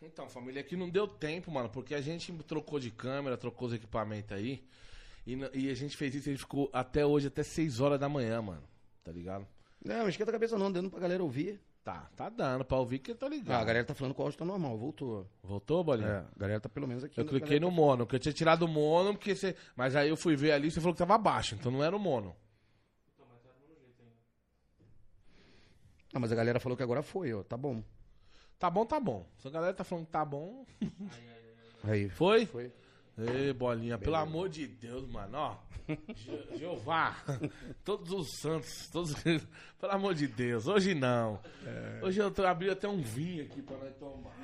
Então, 0.02 0.28
família, 0.28 0.60
aqui 0.60 0.74
não 0.74 0.90
deu 0.90 1.06
tempo, 1.06 1.52
mano, 1.52 1.70
porque 1.70 1.94
a 1.94 2.00
gente 2.00 2.32
trocou 2.42 2.80
de 2.80 2.90
câmera, 2.90 3.38
trocou 3.38 3.68
os 3.68 3.74
equipamentos 3.74 4.32
aí. 4.32 4.66
E, 5.24 5.36
e 5.54 5.70
a 5.70 5.74
gente 5.74 5.96
fez 5.96 6.16
isso, 6.16 6.28
ele 6.28 6.36
ficou 6.36 6.68
até 6.72 7.06
hoje, 7.06 7.28
até 7.28 7.44
6 7.44 7.78
horas 7.78 8.00
da 8.00 8.08
manhã, 8.08 8.42
mano. 8.42 8.64
Tá 9.04 9.12
ligado? 9.12 9.46
Não, 9.84 9.98
não 9.98 10.08
esquenta 10.08 10.32
a 10.32 10.34
cabeça 10.34 10.58
não, 10.58 10.72
dando 10.72 10.90
pra 10.90 10.98
galera 10.98 11.22
ouvir. 11.22 11.60
Tá, 11.86 12.10
tá 12.16 12.28
dando 12.28 12.64
pra 12.64 12.78
ouvir 12.78 12.98
que 12.98 13.12
eu 13.12 13.14
tô 13.14 13.26
Ah, 13.26 13.28
ligado. 13.28 13.62
a 13.62 13.64
galera 13.64 13.84
tá 13.84 13.94
falando 13.94 14.12
que 14.12 14.20
o 14.20 14.24
áudio 14.24 14.36
tá 14.36 14.44
normal, 14.44 14.76
voltou. 14.76 15.24
Voltou, 15.40 15.84
Bolinha? 15.84 16.08
É, 16.08 16.16
a 16.18 16.26
galera 16.36 16.58
tá 16.58 16.68
pelo 16.68 16.88
menos 16.88 17.04
aqui. 17.04 17.16
Eu 17.16 17.24
cliquei 17.24 17.60
no 17.60 17.70
mono, 17.70 18.04
porque 18.04 18.16
eu 18.16 18.20
tinha 18.20 18.32
tirado 18.32 18.64
o 18.64 18.68
mono, 18.68 19.12
porque 19.14 19.36
você. 19.36 19.54
Mas 19.76 19.94
aí 19.94 20.08
eu 20.08 20.16
fui 20.16 20.34
ver 20.34 20.50
ali 20.50 20.66
e 20.66 20.70
você 20.72 20.80
falou 20.80 20.94
que 20.94 20.98
tava 20.98 21.16
baixo, 21.16 21.54
então 21.54 21.70
não 21.70 21.84
era 21.84 21.94
o 21.94 21.98
mono. 22.00 22.34
Ah, 26.12 26.18
mas 26.18 26.32
a 26.32 26.34
galera 26.34 26.58
falou 26.58 26.76
que 26.76 26.82
agora 26.82 27.04
foi, 27.04 27.32
ó. 27.32 27.44
Tá 27.44 27.56
bom. 27.56 27.84
Tá 28.58 28.68
bom, 28.68 28.84
tá 28.84 28.98
bom. 28.98 29.24
Se 29.38 29.46
a 29.46 29.50
galera 29.52 29.72
tá 29.72 29.84
falando 29.84 30.06
que 30.06 30.10
tá 30.10 30.24
bom. 30.24 30.66
Aí, 30.82 30.88
aí, 31.00 31.28
aí. 31.84 32.02
Aí. 32.02 32.08
Foi? 32.08 32.46
Foi. 32.46 32.72
Ei, 33.18 33.52
bolinha, 33.52 33.96
pelo 33.96 34.16
amor 34.16 34.48
de 34.48 34.66
Deus, 34.66 35.08
mano, 35.08 35.38
ó. 35.38 35.56
Je- 36.14 36.38
Jeová, 36.58 37.16
todos 37.84 38.10
os 38.12 38.38
santos, 38.38 38.88
todos. 38.92 39.14
Pelo 39.80 39.92
amor 39.92 40.14
de 40.14 40.26
Deus, 40.26 40.66
hoje 40.66 40.94
não. 40.94 41.40
Hoje 42.02 42.20
eu 42.20 42.32
abrindo 42.46 42.72
até 42.72 42.86
um 42.88 43.00
vinho 43.00 43.44
aqui 43.44 43.62
pra 43.62 43.76
nós 43.78 43.94
tomar. 43.96 44.36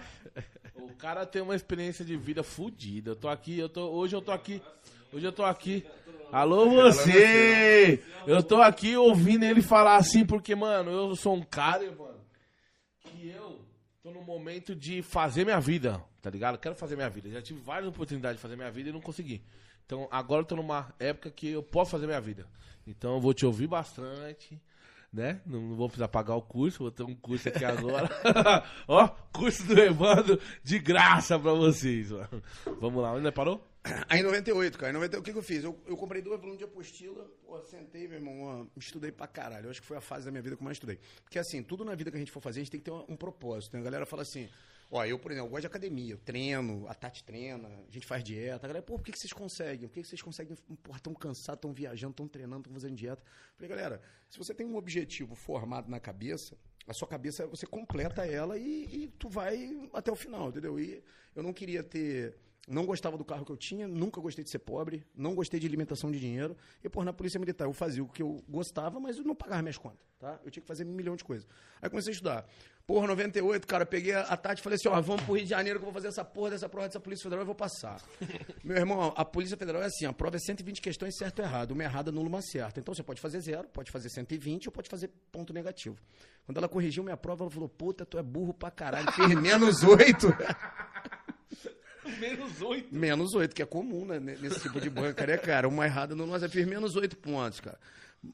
O 0.75 0.95
cara 0.95 1.27
tem 1.27 1.43
uma 1.43 1.55
experiência 1.55 2.05
de 2.05 2.17
vida 2.17 2.43
fodida. 2.43 3.11
Eu 3.11 3.17
tô 3.17 3.29
aqui, 3.29 3.59
eu 3.59 3.69
tô. 3.69 3.91
Hoje 3.91 4.17
eu 4.17 4.23
tô 4.23 4.33
aqui. 4.33 4.63
Hoje 5.13 5.27
eu 5.27 5.33
tô 5.33 5.45
aqui. 5.45 5.85
Alô, 6.33 6.71
você! 6.71 8.03
Eu 8.27 8.43
tô 8.43 8.63
aqui 8.63 8.97
ouvindo 8.97 9.45
ele 9.45 9.61
falar 9.61 9.97
assim, 9.97 10.25
porque, 10.25 10.55
mano, 10.55 10.91
eu 10.91 11.15
sou 11.15 11.35
um 11.35 11.43
cara, 11.43 11.85
mano, 11.93 12.19
que 13.03 13.29
eu 13.29 13.62
tô 14.03 14.11
no 14.11 14.23
momento 14.23 14.75
de 14.75 15.01
fazer 15.01 15.45
minha 15.45 15.61
vida, 15.61 16.03
tá 16.21 16.29
ligado? 16.29 16.59
Quero 16.59 16.75
fazer 16.75 16.97
minha 16.97 17.09
vida. 17.09 17.31
Já 17.31 17.41
tive 17.41 17.61
várias 17.61 17.89
oportunidades 17.89 18.37
de 18.37 18.43
fazer 18.43 18.57
minha 18.57 18.71
vida 18.71 18.89
e 18.89 18.93
não 18.93 19.01
consegui. 19.01 19.45
Então 19.87 20.09
agora 20.11 20.43
eu 20.43 20.45
tô 20.45 20.57
numa 20.57 20.93
época 20.99 21.31
que 21.31 21.51
eu 21.51 21.63
posso 21.63 21.93
fazer 21.93 22.07
minha 22.07 22.21
vida. 22.21 22.47
Então 22.85 23.15
eu 23.15 23.21
vou 23.21 23.33
te 23.33 23.47
ouvir 23.47 23.69
bastante, 23.69 24.61
né? 25.13 25.41
Não, 25.47 25.61
não 25.61 25.77
vou 25.77 25.89
precisar 25.89 26.09
pagar 26.09 26.35
o 26.35 26.43
curso, 26.43 26.81
vou 26.81 26.91
ter 26.91 27.05
um 27.05 27.15
curso 27.15 27.49
aqui 27.49 27.65
agora. 27.65 28.11
Ó, 28.89 29.07
curso 29.33 29.65
do 29.67 29.79
Evandro 29.79 30.41
de 30.65 30.81
graça 30.81 31.39
pra 31.39 31.53
vocês, 31.53 32.11
mano. 32.11 32.43
Vamos 32.81 33.01
lá, 33.01 33.13
onde 33.13 33.31
parou? 33.31 33.65
Aí 34.09 34.21
em 34.21 34.23
98, 34.23 34.79
cara, 34.79 34.91
em 34.91 34.95
98, 34.95 35.21
o 35.21 35.25
que, 35.25 35.33
que 35.33 35.39
eu 35.39 35.43
fiz? 35.43 35.65
Eu, 35.65 35.77
eu 35.87 35.97
comprei 35.97 36.23
dois 36.23 36.39
volumes 36.39 36.59
de 36.59 36.65
apostila, 36.65 37.29
pô, 37.45 37.61
sentei, 37.63 38.07
meu 38.07 38.19
irmão, 38.19 38.71
estudei 38.77 39.11
pra 39.11 39.27
caralho. 39.27 39.67
Eu 39.67 39.71
acho 39.71 39.81
que 39.81 39.87
foi 39.87 39.97
a 39.97 40.01
fase 40.01 40.25
da 40.25 40.31
minha 40.31 40.43
vida 40.43 40.55
que 40.55 40.63
eu 40.63 40.65
mais 40.65 40.77
estudei. 40.77 41.01
Porque 41.25 41.39
assim, 41.39 41.63
tudo 41.63 41.85
na 41.85 41.95
vida 41.95 42.11
que 42.11 42.17
a 42.17 42.21
gente 42.21 42.31
for 42.31 42.41
fazer, 42.41 42.61
a 42.61 42.63
gente 42.63 42.71
tem 42.71 42.79
que 42.79 42.85
ter 42.85 42.93
um, 42.93 43.05
um 43.09 43.17
propósito. 43.17 43.75
Né? 43.75 43.81
A 43.81 43.83
galera 43.85 44.07
fala 44.07 44.23
assim, 44.23 44.49
ó, 44.89 45.05
eu, 45.05 45.19
por 45.19 45.33
exemplo, 45.33 45.49
eu 45.49 45.51
gosto 45.51 45.63
de 45.63 45.67
academia, 45.67 46.15
eu 46.15 46.19
treino, 46.19 46.87
a 46.87 46.95
Tati 46.95 47.25
treina, 47.25 47.67
a 47.67 47.91
gente 47.91 48.07
faz 48.07 48.23
dieta. 48.23 48.67
A 48.67 48.69
galera, 48.69 48.87
pô, 48.87 48.97
por 48.97 49.05
que, 49.05 49.11
que 49.11 49.19
vocês 49.19 49.33
conseguem? 49.33 49.89
Por 49.89 49.95
que, 49.95 50.03
que 50.03 50.09
vocês 50.09 50.23
conseguem, 50.23 50.57
porra, 50.81 51.01
tão 51.01 51.13
cansados, 51.13 51.61
tão 51.61 51.73
viajando, 51.73 52.15
tão 52.15 52.29
treinando, 52.29 52.63
tão 52.63 52.73
fazendo 52.73 52.95
dieta? 52.95 53.21
Eu 53.23 53.57
Falei, 53.57 53.69
galera, 53.69 54.03
se 54.31 54.39
você 54.39 54.55
tem 54.55 54.65
um 54.65 54.77
objetivo 54.77 55.35
formado 55.35 55.91
na 55.91 55.99
cabeça, 55.99 56.57
a 56.87 56.93
sua 56.93 57.09
cabeça, 57.09 57.49
você 57.49 57.67
completa 57.67 58.25
ela 58.25 58.57
e, 58.57 59.05
e 59.05 59.09
tu 59.19 59.29
vai 59.29 59.77
até 59.93 60.13
o 60.13 60.17
final, 60.17 60.51
entendeu? 60.51 60.79
E 60.79 61.03
eu 61.35 61.43
não 61.43 61.53
queria 61.53 61.83
ter 61.83 62.39
não 62.69 62.87
gostava 62.87 63.17
do 63.17 63.25
carro 63.25 63.45
que 63.45 63.51
eu 63.51 63.57
tinha, 63.57 63.89
nunca 63.89 64.21
gostei 64.21 64.45
de 64.45 64.51
ser 64.51 64.61
pobre, 64.61 65.05
não 65.15 65.35
gostei 65.35 65.59
de 65.59 65.67
alimentação 65.67 66.11
de 66.11 66.21
dinheiro. 66.21 66.57
E, 66.83 66.89
por 66.89 67.05
na 67.05 67.13
Polícia 67.13 67.39
Militar, 67.39 67.67
eu 67.67 67.73
fazia 67.73 68.03
o 68.03 68.09
que 68.09 68.23
eu 68.23 68.43
gostava, 68.49 69.01
mas 69.01 69.19
eu 69.19 69.25
não 69.25 69.35
pagava 69.35 69.63
minhas 69.63 69.77
contas, 69.77 70.07
tá? 70.19 70.39
Eu 70.45 70.51
tinha 70.51 70.63
que 70.63 70.69
fazer 70.69 70.87
um 70.87 70.93
milhão 70.93 71.17
de 71.17 71.25
coisas. 71.25 71.47
Aí 71.81 71.91
comecei 71.91 72.13
a 72.13 72.15
estudar. 72.15 72.47
Porra, 72.87 73.07
98, 73.09 73.67
cara, 73.67 73.87
peguei 73.87 74.13
a, 74.13 74.23
a 74.23 74.37
Tati 74.37 74.61
e 74.61 74.63
falei 74.63 74.77
assim, 74.77 74.89
ó, 74.89 75.01
vamos 75.01 75.23
pro 75.23 75.35
Rio 75.35 75.45
de 75.45 75.51
Janeiro 75.51 75.79
que 75.79 75.85
eu 75.85 75.91
vou 75.91 75.95
fazer 75.95 76.09
essa 76.09 76.25
porra 76.25 76.51
dessa 76.51 76.69
prova 76.69 76.89
dessa 76.89 77.01
Polícia 77.01 77.25
Federal 77.25 77.45
e 77.45 77.47
vou 77.47 77.55
passar. 77.55 78.01
Meu 78.63 78.77
irmão, 78.77 79.13
a 79.17 79.25
Polícia 79.25 79.57
Federal 79.57 79.83
é 79.83 79.87
assim, 79.87 80.05
a 80.05 80.13
prova 80.13 80.37
é 80.37 80.39
120 80.41 80.81
questões 80.81 81.17
certo 81.17 81.41
ou 81.41 81.45
errado, 81.45 81.73
uma 81.73 81.83
errada, 81.83 82.11
nula, 82.11 82.29
uma 82.29 82.43
certa. 82.43 82.81
Então 82.81 82.95
você 82.95 83.03
pode 83.03 83.21
fazer 83.21 83.41
zero, 83.41 83.69
pode 83.69 83.91
fazer 83.91 84.09
120 84.09 84.67
ou 84.69 84.73
pode 84.73 84.89
fazer 84.89 85.11
ponto 85.31 85.53
negativo. 85.53 85.97
Quando 86.45 86.59
ela 86.59 86.69
corrigiu 86.69 87.05
minha 87.05 87.17
prova, 87.17 87.45
ela 87.45 87.51
falou, 87.51 87.69
puta, 87.69 88.05
tu 88.05 88.19
é 88.19 88.23
burro 88.23 88.53
pra 88.53 88.71
caralho, 88.71 89.11
fez 89.13 89.35
menos 89.41 89.83
oito. 89.85 90.27
Menos 92.19 92.61
oito. 92.61 92.95
Menos 92.95 93.35
oito, 93.35 93.55
que 93.55 93.63
é 93.63 93.67
comum 93.67 94.05
né, 94.05 94.19
nesse 94.19 94.61
tipo 94.61 94.81
de 94.81 94.91
banca, 94.91 95.27
né, 95.27 95.37
cara? 95.37 95.69
Uma 95.69 95.87
errada 95.87 96.15
no 96.15 96.27
mas 96.27 96.43
eu 96.43 96.51
fiz 96.51 96.67
menos 96.67 96.97
oito 96.97 97.17
pontos, 97.17 97.61
cara. 97.61 97.79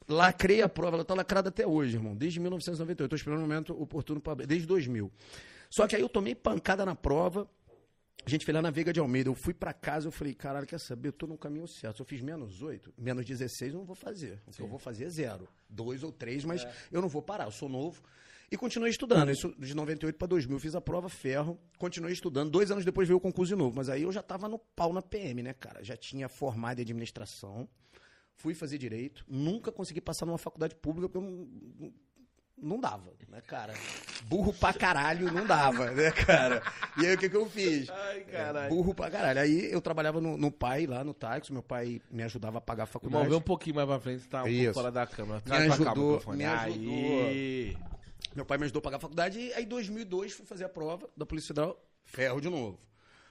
Lacrei 0.06 0.62
a 0.62 0.68
prova, 0.68 0.96
ela 0.96 1.04
tá 1.04 1.14
lacrada 1.14 1.48
até 1.48 1.66
hoje, 1.66 1.96
irmão. 1.96 2.14
Desde 2.14 2.40
1998. 2.40 3.08
Tô 3.08 3.16
esperando 3.16 3.38
o 3.38 3.42
momento 3.42 3.80
oportuno 3.80 4.20
para 4.20 4.46
Desde 4.46 4.66
2000. 4.66 5.10
Só 5.70 5.86
que 5.86 5.96
aí 5.96 6.02
eu 6.02 6.08
tomei 6.08 6.34
pancada 6.34 6.84
na 6.84 6.94
prova. 6.94 7.48
A 8.24 8.30
gente 8.30 8.44
foi 8.44 8.52
lá 8.52 8.60
na 8.60 8.70
Veiga 8.70 8.92
de 8.92 9.00
Almeida. 9.00 9.30
Eu 9.30 9.34
fui 9.34 9.54
pra 9.54 9.72
casa, 9.72 10.06
eu 10.06 10.12
falei, 10.12 10.34
caralho, 10.34 10.66
quer 10.66 10.78
saber? 10.78 11.08
Eu 11.08 11.12
tô 11.12 11.26
no 11.26 11.38
caminho 11.38 11.66
certo. 11.66 11.96
Se 11.96 12.02
eu 12.02 12.06
fiz 12.06 12.20
menos 12.20 12.60
8, 12.60 12.92
menos 12.98 13.24
16, 13.24 13.72
eu 13.72 13.78
não 13.78 13.86
vou 13.86 13.96
fazer. 13.96 14.38
O 14.46 14.50
que 14.50 14.60
eu 14.60 14.68
vou 14.68 14.78
fazer 14.78 15.04
é 15.04 15.08
zero. 15.08 15.48
Dois 15.68 16.02
ou 16.02 16.12
três, 16.12 16.44
mas 16.44 16.66
eu 16.92 17.00
não 17.00 17.08
vou 17.08 17.22
parar. 17.22 17.44
Eu 17.44 17.50
sou 17.50 17.68
novo. 17.68 18.02
E 18.50 18.56
continuei 18.56 18.90
estudando. 18.90 19.30
Isso 19.30 19.54
de 19.58 19.74
98 19.74 20.16
para 20.16 20.28
2000. 20.28 20.58
Fiz 20.58 20.74
a 20.74 20.80
prova 20.80 21.08
ferro, 21.08 21.58
continuei 21.76 22.12
estudando. 22.12 22.50
Dois 22.50 22.70
anos 22.70 22.84
depois 22.84 23.06
veio 23.06 23.18
o 23.18 23.20
concurso 23.20 23.54
de 23.54 23.58
novo. 23.58 23.76
Mas 23.76 23.88
aí 23.88 24.02
eu 24.02 24.12
já 24.12 24.22
tava 24.22 24.48
no 24.48 24.58
pau 24.58 24.92
na 24.92 25.02
PM, 25.02 25.42
né, 25.42 25.52
cara? 25.52 25.84
Já 25.84 25.96
tinha 25.96 26.28
formado 26.28 26.78
em 26.78 26.82
administração. 26.82 27.68
Fui 28.36 28.54
fazer 28.54 28.78
direito. 28.78 29.24
Nunca 29.28 29.70
consegui 29.70 30.00
passar 30.00 30.24
numa 30.24 30.38
faculdade 30.38 30.74
pública 30.76 31.08
porque 31.08 31.18
eu 31.18 31.30
não, 31.30 31.92
não, 32.56 32.80
dava, 32.80 33.12
né, 33.28 33.42
cara? 33.46 33.74
Burro 34.24 34.52
pra 34.54 34.72
caralho 34.72 35.30
não 35.32 35.44
dava, 35.44 35.90
né, 35.90 36.10
cara? 36.12 36.62
E 36.96 37.04
aí 37.06 37.14
o 37.16 37.18
que, 37.18 37.28
que 37.28 37.36
eu 37.36 37.50
fiz? 37.50 37.90
Ai, 37.90 38.20
É, 38.20 38.20
caralho. 38.20 38.68
burro 38.70 38.94
pra 38.94 39.10
caralho. 39.10 39.40
Aí 39.40 39.70
eu 39.70 39.80
trabalhava 39.80 40.20
no, 40.20 40.38
no 40.38 40.50
pai, 40.50 40.86
lá 40.86 41.04
no 41.04 41.12
táxi. 41.12 41.52
Meu 41.52 41.62
pai 41.62 42.00
me 42.10 42.22
ajudava 42.22 42.58
a 42.58 42.60
pagar 42.60 42.84
a 42.84 42.86
faculdade. 42.86 43.28
vê 43.28 43.34
um 43.34 43.40
pouquinho 43.40 43.76
mais 43.76 43.88
pra 43.88 44.00
frente, 44.00 44.26
tá 44.26 44.44
um 44.44 44.48
Isso. 44.48 44.64
pouco 44.64 44.80
fora 44.80 44.92
da 44.92 45.06
câmera. 45.06 45.40
Cá 45.42 45.56
o 45.56 45.72
ajudou, 45.72 46.22
me 46.34 46.44
Aí. 46.44 47.76
Meu 48.34 48.44
pai 48.44 48.58
me 48.58 48.64
ajudou 48.64 48.80
a 48.80 48.82
pagar 48.82 48.96
a 48.98 49.00
faculdade 49.00 49.38
e 49.38 49.52
aí 49.54 49.64
em 49.64 49.68
2002 49.68 50.32
fui 50.32 50.46
fazer 50.46 50.64
a 50.64 50.68
prova 50.68 51.08
da 51.16 51.26
Polícia 51.26 51.48
Federal, 51.48 51.82
ferro 52.04 52.40
de 52.40 52.48
novo. 52.48 52.78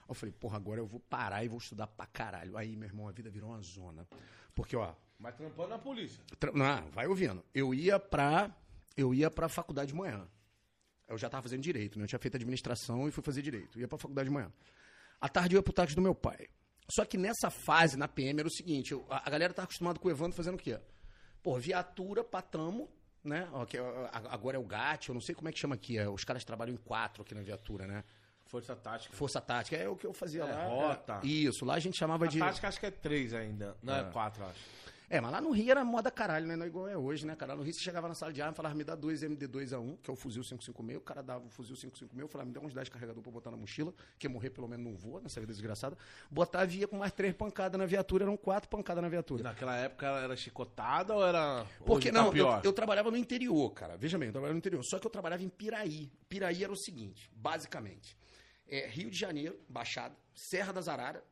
Eu 0.08 0.14
falei, 0.14 0.32
porra, 0.32 0.56
agora 0.56 0.80
eu 0.80 0.86
vou 0.86 1.00
parar 1.00 1.44
e 1.44 1.48
vou 1.48 1.58
estudar 1.58 1.86
pra 1.86 2.06
caralho. 2.06 2.56
Aí, 2.56 2.74
meu 2.76 2.88
irmão, 2.88 3.06
a 3.08 3.12
vida 3.12 3.30
virou 3.30 3.50
uma 3.50 3.60
zona. 3.60 4.06
Porque, 4.54 4.74
ó, 4.74 4.94
Mas 5.18 5.34
trampando 5.36 5.68
na 5.68 5.78
polícia. 5.78 6.22
tra- 6.40 6.52
não, 6.52 6.90
vai 6.90 7.06
ouvindo. 7.06 7.44
Eu 7.54 7.74
ia 7.74 7.98
pra, 7.98 8.54
eu 8.96 9.12
ia 9.14 9.30
pra 9.30 9.48
faculdade 9.48 9.88
de 9.92 9.94
manhã. 9.94 10.26
Eu 11.06 11.16
já 11.18 11.28
tava 11.28 11.42
fazendo 11.42 11.60
direito, 11.62 11.98
né? 11.98 12.04
Eu 12.04 12.08
tinha 12.08 12.18
feito 12.18 12.36
administração 12.36 13.06
e 13.06 13.10
fui 13.10 13.22
fazer 13.22 13.42
direito. 13.42 13.78
Eu 13.78 13.82
ia 13.82 13.88
pra 13.88 13.98
faculdade 13.98 14.28
de 14.28 14.34
manhã. 14.34 14.50
À 15.20 15.28
tarde 15.28 15.54
eu 15.54 15.58
ia 15.58 15.62
pro 15.62 15.72
táxi 15.72 15.94
do 15.94 16.00
meu 16.02 16.14
pai. 16.14 16.48
Só 16.90 17.04
que 17.04 17.18
nessa 17.18 17.50
fase, 17.50 17.96
na 17.98 18.08
PM, 18.08 18.40
era 18.40 18.48
o 18.48 18.50
seguinte, 18.52 18.92
eu- 18.92 19.04
a, 19.10 19.26
a 19.26 19.30
galera 19.30 19.52
tá 19.52 19.62
acostumada 19.64 19.98
com 19.98 20.08
o 20.08 20.10
Evandro 20.10 20.34
fazendo 20.36 20.54
o 20.54 20.58
quê? 20.58 20.80
Pô, 21.42 21.58
viatura, 21.58 22.24
patramo, 22.24 22.90
né? 23.28 23.48
Agora 24.30 24.56
é 24.56 24.60
o 24.60 24.64
GAT, 24.64 25.08
eu 25.08 25.14
não 25.14 25.20
sei 25.20 25.34
como 25.34 25.48
é 25.48 25.52
que 25.52 25.58
chama 25.58 25.74
aqui. 25.74 25.98
é, 25.98 26.08
os 26.08 26.24
caras 26.24 26.44
trabalham 26.44 26.74
em 26.74 26.78
quatro 26.78 27.22
aqui 27.22 27.34
na 27.34 27.42
viatura, 27.42 27.86
né? 27.86 28.02
Força 28.46 28.74
tática. 28.74 29.14
Força 29.14 29.40
tática, 29.42 29.76
é 29.76 29.86
o 29.88 29.94
que 29.94 30.06
eu 30.06 30.12
fazia 30.14 30.42
É, 30.42 30.44
lá. 30.46 30.64
rota. 30.64 31.20
Isso, 31.22 31.64
lá 31.66 31.74
a 31.74 31.78
gente 31.78 31.98
chamava 31.98 32.24
A 32.24 32.28
de. 32.28 32.38
tática 32.38 32.66
acho 32.68 32.80
que 32.80 32.86
é 32.86 32.90
três 32.90 33.34
ainda. 33.34 33.76
Não 33.82 33.94
é, 33.94 34.00
É. 34.00 34.04
quatro, 34.04 34.42
acho. 34.44 34.58
É, 35.10 35.20
mas 35.22 35.32
lá 35.32 35.40
no 35.40 35.50
Rio 35.50 35.70
era 35.70 35.82
moda 35.84 36.10
caralho, 36.10 36.46
né? 36.46 36.54
Não 36.54 36.64
é 36.64 36.68
igual 36.68 36.86
é 36.86 36.96
hoje, 36.96 37.24
né, 37.26 37.34
cara? 37.34 37.52
Lá 37.52 37.56
no 37.56 37.62
Rio 37.64 37.72
você 37.72 37.80
chegava 37.80 38.06
na 38.08 38.14
sala 38.14 38.30
de 38.32 38.42
arma 38.42 38.52
e 38.52 38.56
falava, 38.56 38.74
me 38.74 38.84
dá 38.84 38.94
dois 38.94 39.22
MD2A1, 39.22 39.98
que 40.02 40.10
é 40.10 40.12
o 40.12 40.16
fuzil 40.16 40.42
556. 40.42 40.98
O 40.98 41.00
cara 41.00 41.22
dava 41.22 41.46
o 41.46 41.48
fuzil 41.48 41.74
556, 41.76 42.20
eu 42.20 42.28
falava, 42.28 42.48
me 42.48 42.54
dá 42.54 42.60
uns 42.60 42.74
10 42.74 42.88
carregador 42.90 43.22
pra 43.22 43.32
botar 43.32 43.50
na 43.50 43.56
mochila, 43.56 43.94
que 44.18 44.26
ia 44.26 44.30
morrer 44.30 44.50
pelo 44.50 44.68
menos 44.68 44.84
não 44.84 44.94
voa, 44.96 45.20
nessa 45.22 45.40
vida 45.40 45.52
desgraçada. 45.52 45.96
Botava 46.30 46.70
e 46.70 46.80
ia 46.80 46.88
com 46.88 46.98
mais 46.98 47.12
três 47.12 47.34
pancadas 47.34 47.78
na 47.78 47.86
viatura, 47.86 48.24
eram 48.24 48.36
quatro 48.36 48.68
pancadas 48.68 49.00
na 49.00 49.08
E 49.08 49.10
viatura. 49.10 49.42
naquela 49.42 49.76
época 49.76 50.06
era 50.06 50.36
chicotada 50.36 51.14
ou 51.14 51.26
era. 51.26 51.64
Porque 51.78 52.08
hoje 52.08 52.12
tá 52.12 52.18
não, 52.18 52.26
eu, 52.26 52.32
pior? 52.32 52.60
eu 52.62 52.72
trabalhava 52.72 53.10
no 53.10 53.16
interior, 53.16 53.70
cara. 53.72 53.96
Veja 53.96 54.18
bem, 54.18 54.28
eu 54.28 54.32
trabalhava 54.32 54.54
no 54.54 54.58
interior. 54.58 54.84
Só 54.84 54.98
que 54.98 55.06
eu 55.06 55.10
trabalhava 55.10 55.42
em 55.42 55.48
Piraí. 55.48 56.12
Piraí 56.28 56.62
era 56.62 56.72
o 56.72 56.76
seguinte, 56.76 57.30
basicamente. 57.34 58.14
É, 58.66 58.86
Rio 58.86 59.10
de 59.10 59.18
Janeiro, 59.18 59.58
Baixada, 59.66 60.14
Serra 60.34 60.70
das 60.72 60.86
Araras, 60.86 61.22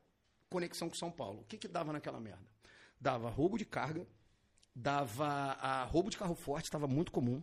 conexão 0.48 0.88
com 0.88 0.94
São 0.94 1.10
Paulo. 1.10 1.40
O 1.40 1.44
que 1.44 1.58
que 1.58 1.68
dava 1.68 1.92
naquela 1.92 2.18
merda? 2.18 2.55
Dava 3.00 3.28
roubo 3.28 3.58
de 3.58 3.64
carga, 3.64 4.06
dava 4.74 5.84
roubo 5.84 6.10
de 6.10 6.16
carro 6.16 6.34
forte, 6.34 6.64
estava 6.64 6.86
muito 6.86 7.12
comum. 7.12 7.42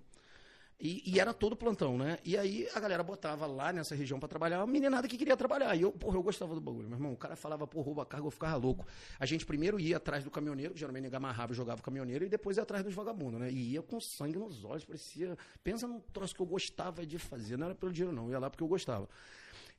E, 0.79 1.01
e 1.05 1.19
era 1.19 1.33
todo 1.33 1.55
plantão, 1.55 1.97
né? 1.97 2.17
E 2.25 2.37
aí 2.37 2.67
a 2.73 2.79
galera 2.79 3.01
botava 3.01 3.45
lá 3.45 3.71
nessa 3.71 3.95
região 3.95 4.19
pra 4.19 4.27
trabalhar, 4.27 4.59
uma 4.59 4.67
meninada 4.67 5.07
que 5.07 5.17
queria 5.17 5.37
trabalhar. 5.37 5.73
E 5.75 5.81
eu, 5.81 5.93
porra, 5.93 6.17
eu 6.17 6.23
gostava 6.23 6.53
do 6.53 6.59
bagulho, 6.59 6.89
meu 6.89 6.97
irmão. 6.97 7.13
O 7.13 7.17
cara 7.17 7.37
falava, 7.37 7.65
pô, 7.65 7.81
rouba 7.81 8.05
carga, 8.05 8.27
eu 8.27 8.31
ficava 8.31 8.57
louco. 8.57 8.85
A 9.17 9.25
gente 9.25 9.45
primeiro 9.45 9.79
ia 9.79 9.95
atrás 9.95 10.25
do 10.25 10.29
caminhoneiro, 10.29 10.73
que 10.73 10.79
geralmente 10.81 11.03
ninguém 11.03 11.15
amarrava 11.15 11.53
e 11.53 11.55
jogava 11.55 11.79
o 11.79 11.83
caminhoneiro, 11.83 12.25
e 12.25 12.29
depois 12.29 12.57
ia 12.57 12.63
atrás 12.63 12.83
dos 12.83 12.93
vagabundos, 12.93 13.39
né? 13.39 13.49
E 13.49 13.71
ia 13.71 13.81
com 13.81 13.97
sangue 14.01 14.37
nos 14.37 14.65
olhos, 14.65 14.83
parecia. 14.83 15.37
Pensa 15.63 15.87
num 15.87 16.01
troço 16.01 16.35
que 16.35 16.41
eu 16.41 16.45
gostava 16.45 17.05
de 17.05 17.17
fazer. 17.17 17.55
Não 17.55 17.67
era 17.67 17.75
pelo 17.75 17.93
dinheiro, 17.93 18.13
não. 18.13 18.25
Eu 18.25 18.31
ia 18.31 18.39
lá 18.39 18.49
porque 18.49 18.63
eu 18.63 18.67
gostava. 18.67 19.07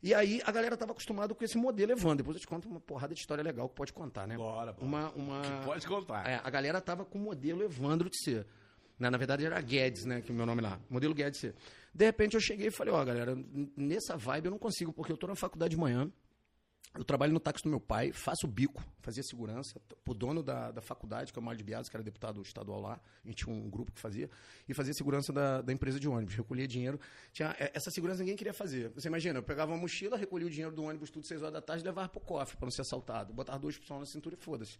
E 0.04 0.12
aí 0.12 0.42
a 0.44 0.52
galera 0.52 0.76
tava 0.76 0.92
acostumada 0.92 1.34
com 1.34 1.42
esse 1.42 1.56
modelo 1.56 1.92
Evandro. 1.92 2.18
Depois 2.18 2.36
eu 2.36 2.40
te 2.42 2.46
conto 2.46 2.68
uma 2.68 2.78
porrada 2.78 3.14
de 3.14 3.20
história 3.20 3.42
legal 3.42 3.70
que 3.70 3.74
pode 3.74 3.90
contar, 3.90 4.26
né? 4.26 4.36
Bora, 4.36 4.72
bora. 4.74 4.84
Uma, 4.84 5.10
uma... 5.12 5.40
Pode 5.64 5.86
contar. 5.86 6.28
É, 6.28 6.40
a 6.44 6.50
galera 6.50 6.78
tava 6.78 7.06
com 7.06 7.18
o 7.18 7.22
modelo 7.22 7.62
Evandro 7.62 8.10
de 8.10 8.18
ser. 8.22 8.46
Na, 8.98 9.10
na 9.10 9.16
verdade 9.16 9.46
era 9.46 9.58
Guedes, 9.62 10.04
né? 10.04 10.20
Que 10.20 10.30
é 10.30 10.34
o 10.34 10.36
meu 10.36 10.44
nome 10.44 10.60
lá. 10.60 10.78
Modelo 10.90 11.14
Guedes 11.14 11.40
de 11.40 11.46
ser. 11.48 11.54
De 11.94 12.04
repente 12.04 12.34
eu 12.34 12.40
cheguei 12.40 12.66
e 12.68 12.70
falei, 12.70 12.92
ó, 12.92 13.02
galera, 13.02 13.32
n- 13.32 13.72
nessa 13.76 14.14
vibe 14.16 14.44
eu 14.46 14.50
não 14.50 14.58
consigo, 14.58 14.92
porque 14.92 15.10
eu 15.10 15.16
tô 15.16 15.26
na 15.26 15.34
faculdade 15.34 15.70
de 15.74 15.80
manhã. 15.80 16.12
Eu 16.96 17.04
trabalho 17.04 17.32
no 17.32 17.40
táxi 17.40 17.64
do 17.64 17.70
meu 17.70 17.80
pai, 17.80 18.12
faço 18.12 18.46
bico, 18.46 18.80
fazia 19.00 19.22
segurança 19.24 19.80
pro 20.04 20.14
dono 20.14 20.44
da, 20.44 20.70
da 20.70 20.80
faculdade, 20.80 21.32
que 21.32 21.38
é 21.38 21.42
o 21.42 21.44
Mário 21.44 21.58
de 21.58 21.64
Bias, 21.64 21.88
que 21.88 21.96
era 21.96 22.04
deputado 22.04 22.40
estadual 22.40 22.80
lá. 22.80 23.00
A 23.24 23.26
gente 23.26 23.44
tinha 23.44 23.54
um 23.54 23.68
grupo 23.68 23.90
que 23.90 24.00
fazia. 24.00 24.30
E 24.68 24.72
fazia 24.72 24.94
segurança 24.94 25.32
da, 25.32 25.60
da 25.60 25.72
empresa 25.72 25.98
de 25.98 26.08
ônibus, 26.08 26.36
recolhia 26.36 26.68
dinheiro. 26.68 27.00
Tinha, 27.32 27.54
é, 27.58 27.72
essa 27.74 27.90
segurança 27.90 28.20
ninguém 28.20 28.36
queria 28.36 28.54
fazer. 28.54 28.90
Você 28.90 29.08
imagina, 29.08 29.40
eu 29.40 29.42
pegava 29.42 29.72
uma 29.72 29.78
mochila, 29.78 30.16
recolhia 30.16 30.46
o 30.46 30.50
dinheiro 30.50 30.72
do 30.72 30.84
ônibus 30.84 31.10
tudo 31.10 31.26
6 31.26 31.42
horas 31.42 31.54
da 31.54 31.60
tarde 31.60 31.82
e 31.82 31.86
levava 31.86 32.08
pro 32.08 32.20
cofre 32.20 32.56
para 32.56 32.66
não 32.66 32.70
ser 32.70 32.82
assaltado. 32.82 33.32
Botava 33.34 33.58
dois 33.58 33.76
pessoal 33.76 33.98
na 33.98 34.06
cintura 34.06 34.36
e 34.36 34.38
foda-se. 34.38 34.78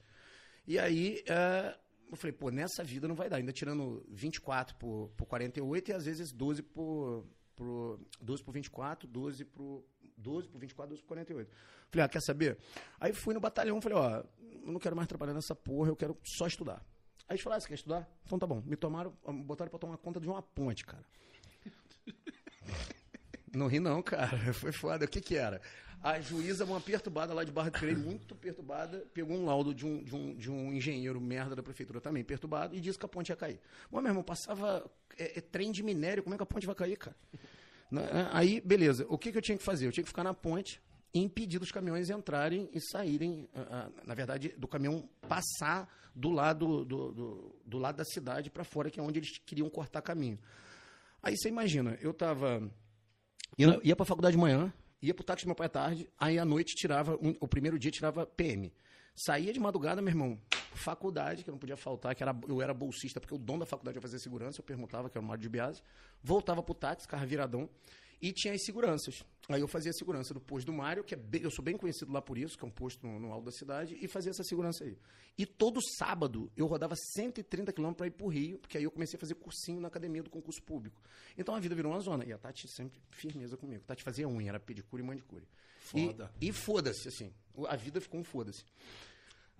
E 0.68 0.78
aí, 0.78 1.20
é, 1.26 1.76
eu 2.08 2.16
falei, 2.16 2.32
pô, 2.32 2.48
nessa 2.48 2.84
vida 2.84 3.08
não 3.08 3.16
vai 3.16 3.28
dar. 3.28 3.38
Ainda 3.38 3.52
tirando 3.52 4.06
24 4.08 4.76
por, 4.76 5.10
por 5.16 5.26
48 5.26 5.90
e 5.90 5.94
às 5.94 6.04
vezes 6.04 6.30
12 6.30 6.62
por, 6.62 7.26
por 7.56 7.98
12 8.20 8.44
por 8.44 8.52
24, 8.52 9.08
12 9.08 9.44
por 9.46 9.84
12 10.16 10.48
por 10.48 10.58
24, 10.58 10.90
12 10.90 11.02
por 11.02 11.08
48. 11.08 11.50
Falei, 11.90 12.04
ah, 12.04 12.08
quer 12.08 12.20
saber? 12.20 12.58
Aí 13.00 13.12
fui 13.12 13.34
no 13.34 13.40
batalhão, 13.40 13.80
falei, 13.80 13.98
ó, 13.98 14.22
eu 14.40 14.72
não 14.72 14.80
quero 14.80 14.96
mais 14.96 15.08
trabalhar 15.08 15.34
nessa 15.34 15.54
porra, 15.54 15.90
eu 15.90 15.96
quero 15.96 16.16
só 16.22 16.46
estudar. 16.46 16.84
Aí 17.28 17.34
eles 17.34 17.42
falaram, 17.42 17.58
ah, 17.58 17.60
você 17.60 17.68
quer 17.68 17.74
estudar? 17.74 18.08
Então 18.24 18.38
tá 18.38 18.46
bom. 18.46 18.62
Me 18.64 18.76
tomaram, 18.76 19.14
botaram 19.44 19.70
pra 19.70 19.78
tomar 19.78 19.96
conta 19.98 20.20
de 20.20 20.28
uma 20.28 20.42
ponte, 20.42 20.84
cara. 20.84 21.04
Não 23.54 23.66
ri 23.66 23.78
não, 23.78 24.02
cara. 24.02 24.36
Foi 24.52 24.72
foda. 24.72 25.04
O 25.04 25.08
que 25.08 25.20
que 25.20 25.36
era? 25.36 25.60
A 26.02 26.20
juíza, 26.20 26.66
uma 26.66 26.80
perturbada 26.80 27.32
lá 27.32 27.44
de 27.44 27.50
Barra 27.50 27.70
do 27.70 27.78
Freire, 27.78 27.98
muito 27.98 28.34
perturbada, 28.34 29.06
pegou 29.14 29.34
um 29.34 29.46
laudo 29.46 29.72
de 29.72 29.86
um, 29.86 30.02
de, 30.02 30.14
um, 30.14 30.34
de 30.34 30.50
um 30.50 30.70
engenheiro 30.70 31.18
merda 31.18 31.56
da 31.56 31.62
prefeitura 31.62 31.98
também 31.98 32.22
perturbado 32.22 32.76
e 32.76 32.80
disse 32.80 32.98
que 32.98 33.06
a 33.06 33.08
ponte 33.08 33.30
ia 33.30 33.36
cair. 33.36 33.58
Mas, 33.90 34.02
meu 34.02 34.10
irmão, 34.10 34.22
passava 34.22 34.84
é, 35.16 35.38
é, 35.38 35.40
trem 35.40 35.72
de 35.72 35.82
minério, 35.82 36.22
como 36.22 36.34
é 36.34 36.36
que 36.36 36.42
a 36.42 36.46
ponte 36.46 36.66
vai 36.66 36.74
cair, 36.74 36.98
cara? 36.98 37.16
Né? 37.90 38.02
Aí, 38.32 38.60
beleza. 38.60 39.06
O 39.08 39.18
que, 39.18 39.30
que 39.32 39.38
eu 39.38 39.42
tinha 39.42 39.58
que 39.58 39.64
fazer? 39.64 39.86
Eu 39.86 39.92
tinha 39.92 40.04
que 40.04 40.10
ficar 40.10 40.24
na 40.24 40.34
ponte 40.34 40.80
e 41.12 41.20
impedir 41.20 41.58
dos 41.58 41.70
caminhões 41.70 42.10
entrarem 42.10 42.68
e 42.72 42.80
saírem, 42.80 43.48
ah, 43.54 43.66
ah, 43.70 44.02
na 44.04 44.14
verdade, 44.14 44.48
do 44.58 44.66
caminhão 44.66 45.08
passar 45.28 45.88
do 46.14 46.30
lado, 46.30 46.84
do, 46.84 47.12
do, 47.12 47.56
do 47.64 47.78
lado 47.78 47.96
da 47.96 48.04
cidade 48.04 48.50
para 48.50 48.64
fora, 48.64 48.90
que 48.90 48.98
é 48.98 49.02
onde 49.02 49.20
eles 49.20 49.38
queriam 49.46 49.70
cortar 49.70 50.02
caminho. 50.02 50.38
Aí 51.22 51.36
você 51.36 51.48
imagina, 51.48 51.96
eu 52.00 52.12
tava 52.12 52.70
ia, 53.56 53.80
ia 53.82 53.96
pra 53.96 54.04
faculdade 54.04 54.36
de 54.36 54.40
manhã, 54.40 54.72
ia 55.00 55.14
pro 55.14 55.24
táxi 55.24 55.44
do 55.44 55.48
meu 55.48 55.54
pai 55.54 55.66
à 55.66 55.70
tarde, 55.70 56.08
aí 56.18 56.38
à 56.38 56.44
noite 56.44 56.74
tirava, 56.74 57.18
o 57.40 57.48
primeiro 57.48 57.78
dia 57.78 57.90
tirava 57.90 58.26
PM. 58.26 58.72
Saía 59.14 59.52
de 59.52 59.60
madrugada, 59.60 60.02
meu 60.02 60.10
irmão, 60.10 60.38
faculdade, 60.76 61.42
que 61.44 61.50
eu 61.50 61.52
não 61.52 61.58
podia 61.58 61.76
faltar, 61.76 62.14
que 62.14 62.22
era, 62.22 62.36
eu 62.48 62.60
era 62.62 62.72
bolsista, 62.74 63.20
porque 63.20 63.34
o 63.34 63.38
dono 63.38 63.60
da 63.60 63.66
faculdade 63.66 63.98
ia 63.98 64.02
fazer 64.02 64.18
segurança, 64.18 64.60
eu 64.60 64.64
perguntava, 64.64 65.08
que 65.10 65.16
era 65.16 65.24
o 65.24 65.28
Mário 65.28 65.42
de 65.42 65.48
Biase, 65.48 65.82
voltava 66.22 66.62
pro 66.62 66.74
táxi, 66.74 67.06
carro 67.08 67.26
viradão, 67.26 67.68
e 68.22 68.32
tinha 68.32 68.54
as 68.54 68.64
seguranças. 68.64 69.22
Aí 69.50 69.60
eu 69.60 69.68
fazia 69.68 69.90
a 69.90 69.92
segurança 69.92 70.32
do 70.32 70.40
posto 70.40 70.64
do 70.66 70.72
Mário, 70.72 71.04
que 71.04 71.12
é 71.14 71.16
bem- 71.16 71.42
eu 71.42 71.50
sou 71.50 71.62
bem 71.62 71.76
conhecido 71.76 72.10
lá 72.10 72.22
por 72.22 72.38
isso, 72.38 72.56
que 72.56 72.64
é 72.64 72.68
um 72.68 72.70
posto 72.70 73.06
no, 73.06 73.20
no 73.20 73.30
alto 73.32 73.44
da 73.46 73.50
cidade, 73.52 73.98
e 74.00 74.08
fazia 74.08 74.30
essa 74.30 74.42
segurança 74.44 74.82
aí. 74.84 74.96
E 75.36 75.44
todo 75.44 75.78
sábado 75.98 76.50
eu 76.56 76.64
rodava 76.66 76.94
130 76.96 77.70
quilômetros 77.72 77.98
para 77.98 78.06
ir 78.06 78.12
pro 78.12 78.28
Rio, 78.28 78.58
porque 78.58 78.78
aí 78.78 78.84
eu 78.84 78.90
comecei 78.90 79.16
a 79.18 79.20
fazer 79.20 79.34
cursinho 79.34 79.80
na 79.80 79.88
academia 79.88 80.22
do 80.22 80.30
concurso 80.30 80.62
público. 80.62 81.02
Então 81.36 81.54
a 81.54 81.60
vida 81.60 81.74
virou 81.74 81.92
uma 81.92 82.00
zona. 82.00 82.24
E 82.24 82.32
a 82.32 82.38
Tati 82.38 82.66
sempre 82.68 82.98
firmeza 83.10 83.56
comigo. 83.58 83.82
A 83.84 83.88
Tati 83.88 84.02
fazia 84.02 84.26
unha, 84.28 84.48
era 84.48 84.60
pedicure 84.60 85.02
e 85.02 85.06
manicure. 85.06 85.44
E- 85.94 86.06
Foda. 86.06 86.32
E, 86.40 86.52
foda-se, 86.52 87.08
assim. 87.08 87.30
A 87.68 87.76
vida 87.76 88.00
ficou 88.00 88.20
um 88.20 88.24
foda-se. 88.24 88.64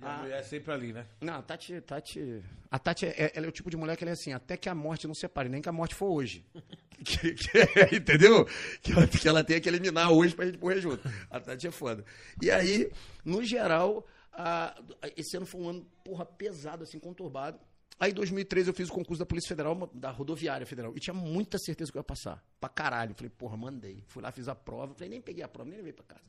E 0.00 0.04
a 0.04 0.16
mulher 0.18 0.40
é 0.40 0.42
sempre 0.42 0.72
ali, 0.72 0.92
né? 0.92 1.06
Não, 1.20 1.34
a 1.34 1.42
Tati, 1.42 1.80
Tati. 1.80 2.42
A 2.70 2.78
Tati 2.78 3.06
é, 3.06 3.32
ela 3.34 3.46
é 3.46 3.48
o 3.48 3.52
tipo 3.52 3.70
de 3.70 3.76
mulher 3.76 3.96
que 3.96 4.04
ela 4.04 4.10
é 4.10 4.14
assim, 4.14 4.32
até 4.32 4.56
que 4.56 4.68
a 4.68 4.74
morte 4.74 5.06
não 5.06 5.14
separe, 5.14 5.48
nem 5.48 5.62
que 5.62 5.68
a 5.68 5.72
morte 5.72 5.94
for 5.94 6.08
hoje. 6.10 6.44
Que- 7.04 7.34
que- 7.34 7.96
entendeu? 7.96 8.46
Que 8.80 8.92
ela, 8.92 9.06
que 9.08 9.28
ela 9.28 9.44
tenha 9.44 9.60
que 9.60 9.68
eliminar 9.68 10.10
hoje 10.12 10.34
pra 10.34 10.46
gente 10.46 10.58
morrer 10.58 10.80
junto. 10.80 11.02
A 11.28 11.38
Tati 11.40 11.66
é 11.66 11.70
foda. 11.70 12.04
E 12.40 12.50
aí, 12.50 12.90
no 13.24 13.42
geral, 13.44 14.06
a- 14.32 14.74
esse 15.16 15.36
ano 15.36 15.44
foi 15.44 15.60
um 15.60 15.68
ano, 15.68 15.86
porra, 16.04 16.24
pesado, 16.24 16.84
assim, 16.84 16.98
conturbado. 17.00 17.58
Aí, 17.98 18.12
em 18.12 18.14
2013, 18.14 18.70
eu 18.70 18.74
fiz 18.74 18.88
o 18.88 18.92
concurso 18.92 19.18
da 19.18 19.26
Polícia 19.26 19.48
Federal, 19.48 19.90
da 19.92 20.10
Rodoviária 20.12 20.64
Federal. 20.64 20.92
E 20.96 21.00
tinha 21.00 21.12
muita 21.12 21.58
certeza 21.58 21.90
que 21.90 21.98
eu 21.98 22.00
ia 22.00 22.04
passar. 22.04 22.42
Pra 22.60 22.68
caralho. 22.70 23.12
Falei, 23.14 23.28
porra, 23.30 23.56
mandei. 23.56 24.02
Fui 24.06 24.22
lá, 24.22 24.30
fiz 24.30 24.48
a 24.48 24.54
prova. 24.54 24.94
Falei, 24.94 25.08
nem 25.10 25.20
peguei 25.20 25.42
a 25.44 25.48
prova, 25.48 25.68
nem 25.68 25.76
levei 25.78 25.92
pra 25.92 26.04
casa. 26.04 26.22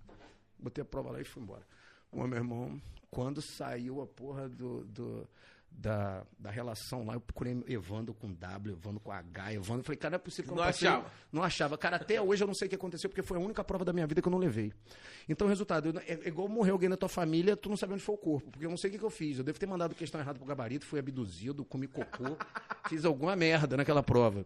Botei 0.60 0.82
a 0.82 0.86
prova 0.86 1.12
lá 1.12 1.22
e 1.22 1.24
fui 1.24 1.42
embora. 1.44 1.66
Ô, 2.12 2.26
meu 2.28 2.38
irmão, 2.40 2.82
quando 3.16 3.42
saiu 3.42 4.02
a 4.02 4.06
porra 4.08 4.50
do, 4.50 4.84
do- 4.84 5.28
da, 5.72 6.24
da 6.40 6.50
relação 6.50 7.06
lá, 7.06 7.14
eu 7.14 7.20
procurei 7.22 7.62
Evandro 7.68 8.14
com 8.14 8.32
W, 8.34 8.74
Evandro 8.76 9.00
com 9.02 9.12
H, 9.12 9.54
Evandro. 9.54 9.84
Falei, 9.84 9.98
cara, 9.98 10.12
não 10.12 10.16
é 10.16 10.20
possível 10.20 10.46
que 10.46 10.52
eu 10.54 10.56
Não 10.58 10.64
passei. 10.66 10.88
achava. 10.88 11.12
Não 11.32 11.44
achava. 11.44 11.78
Cara, 11.78 11.96
até 11.98 12.22
hoje 12.22 12.44
eu 12.44 12.48
não 12.48 12.54
sei 12.54 12.66
o 12.68 12.70
que 12.70 12.76
aconteceu, 12.76 13.10
porque 13.10 13.22
foi 13.22 13.38
a 13.38 13.42
única 13.42 13.62
prova 13.64 13.84
da 13.86 13.92
minha 13.94 14.06
vida 14.08 14.22
que 14.22 14.28
eu 14.28 14.32
não 14.32 14.38
levei. 14.38 14.72
Então, 15.28 15.48
resultado, 15.48 15.90
eu- 15.90 16.00
é, 16.00 16.14
é 16.26 16.28
igual 16.28 16.48
morrer 16.48 16.72
alguém 16.72 16.88
na 16.90 16.96
tua 16.98 17.10
família, 17.10 17.56
tu 17.58 17.68
não 17.70 17.76
sabe 17.78 17.94
onde 17.94 18.04
foi 18.04 18.16
o 18.16 18.18
corpo, 18.18 18.52
porque 18.52 18.66
eu 18.66 18.70
não 18.70 18.78
sei 18.78 18.90
o 18.90 18.94
que, 18.94 19.00
que 19.00 19.06
eu 19.06 19.10
fiz. 19.10 19.38
Eu 19.38 19.44
devo 19.46 19.60
ter 19.60 19.66
mandado 19.68 19.94
questão 19.96 20.20
errada 20.22 20.38
pro 20.40 20.48
gabarito, 20.48 20.86
fui 20.86 21.00
abduzido, 21.00 21.64
comi 21.66 21.88
cocô, 21.88 22.38
fiz 22.90 23.04
alguma 23.06 23.36
merda 23.36 23.76
naquela 23.78 24.02
prova. 24.04 24.46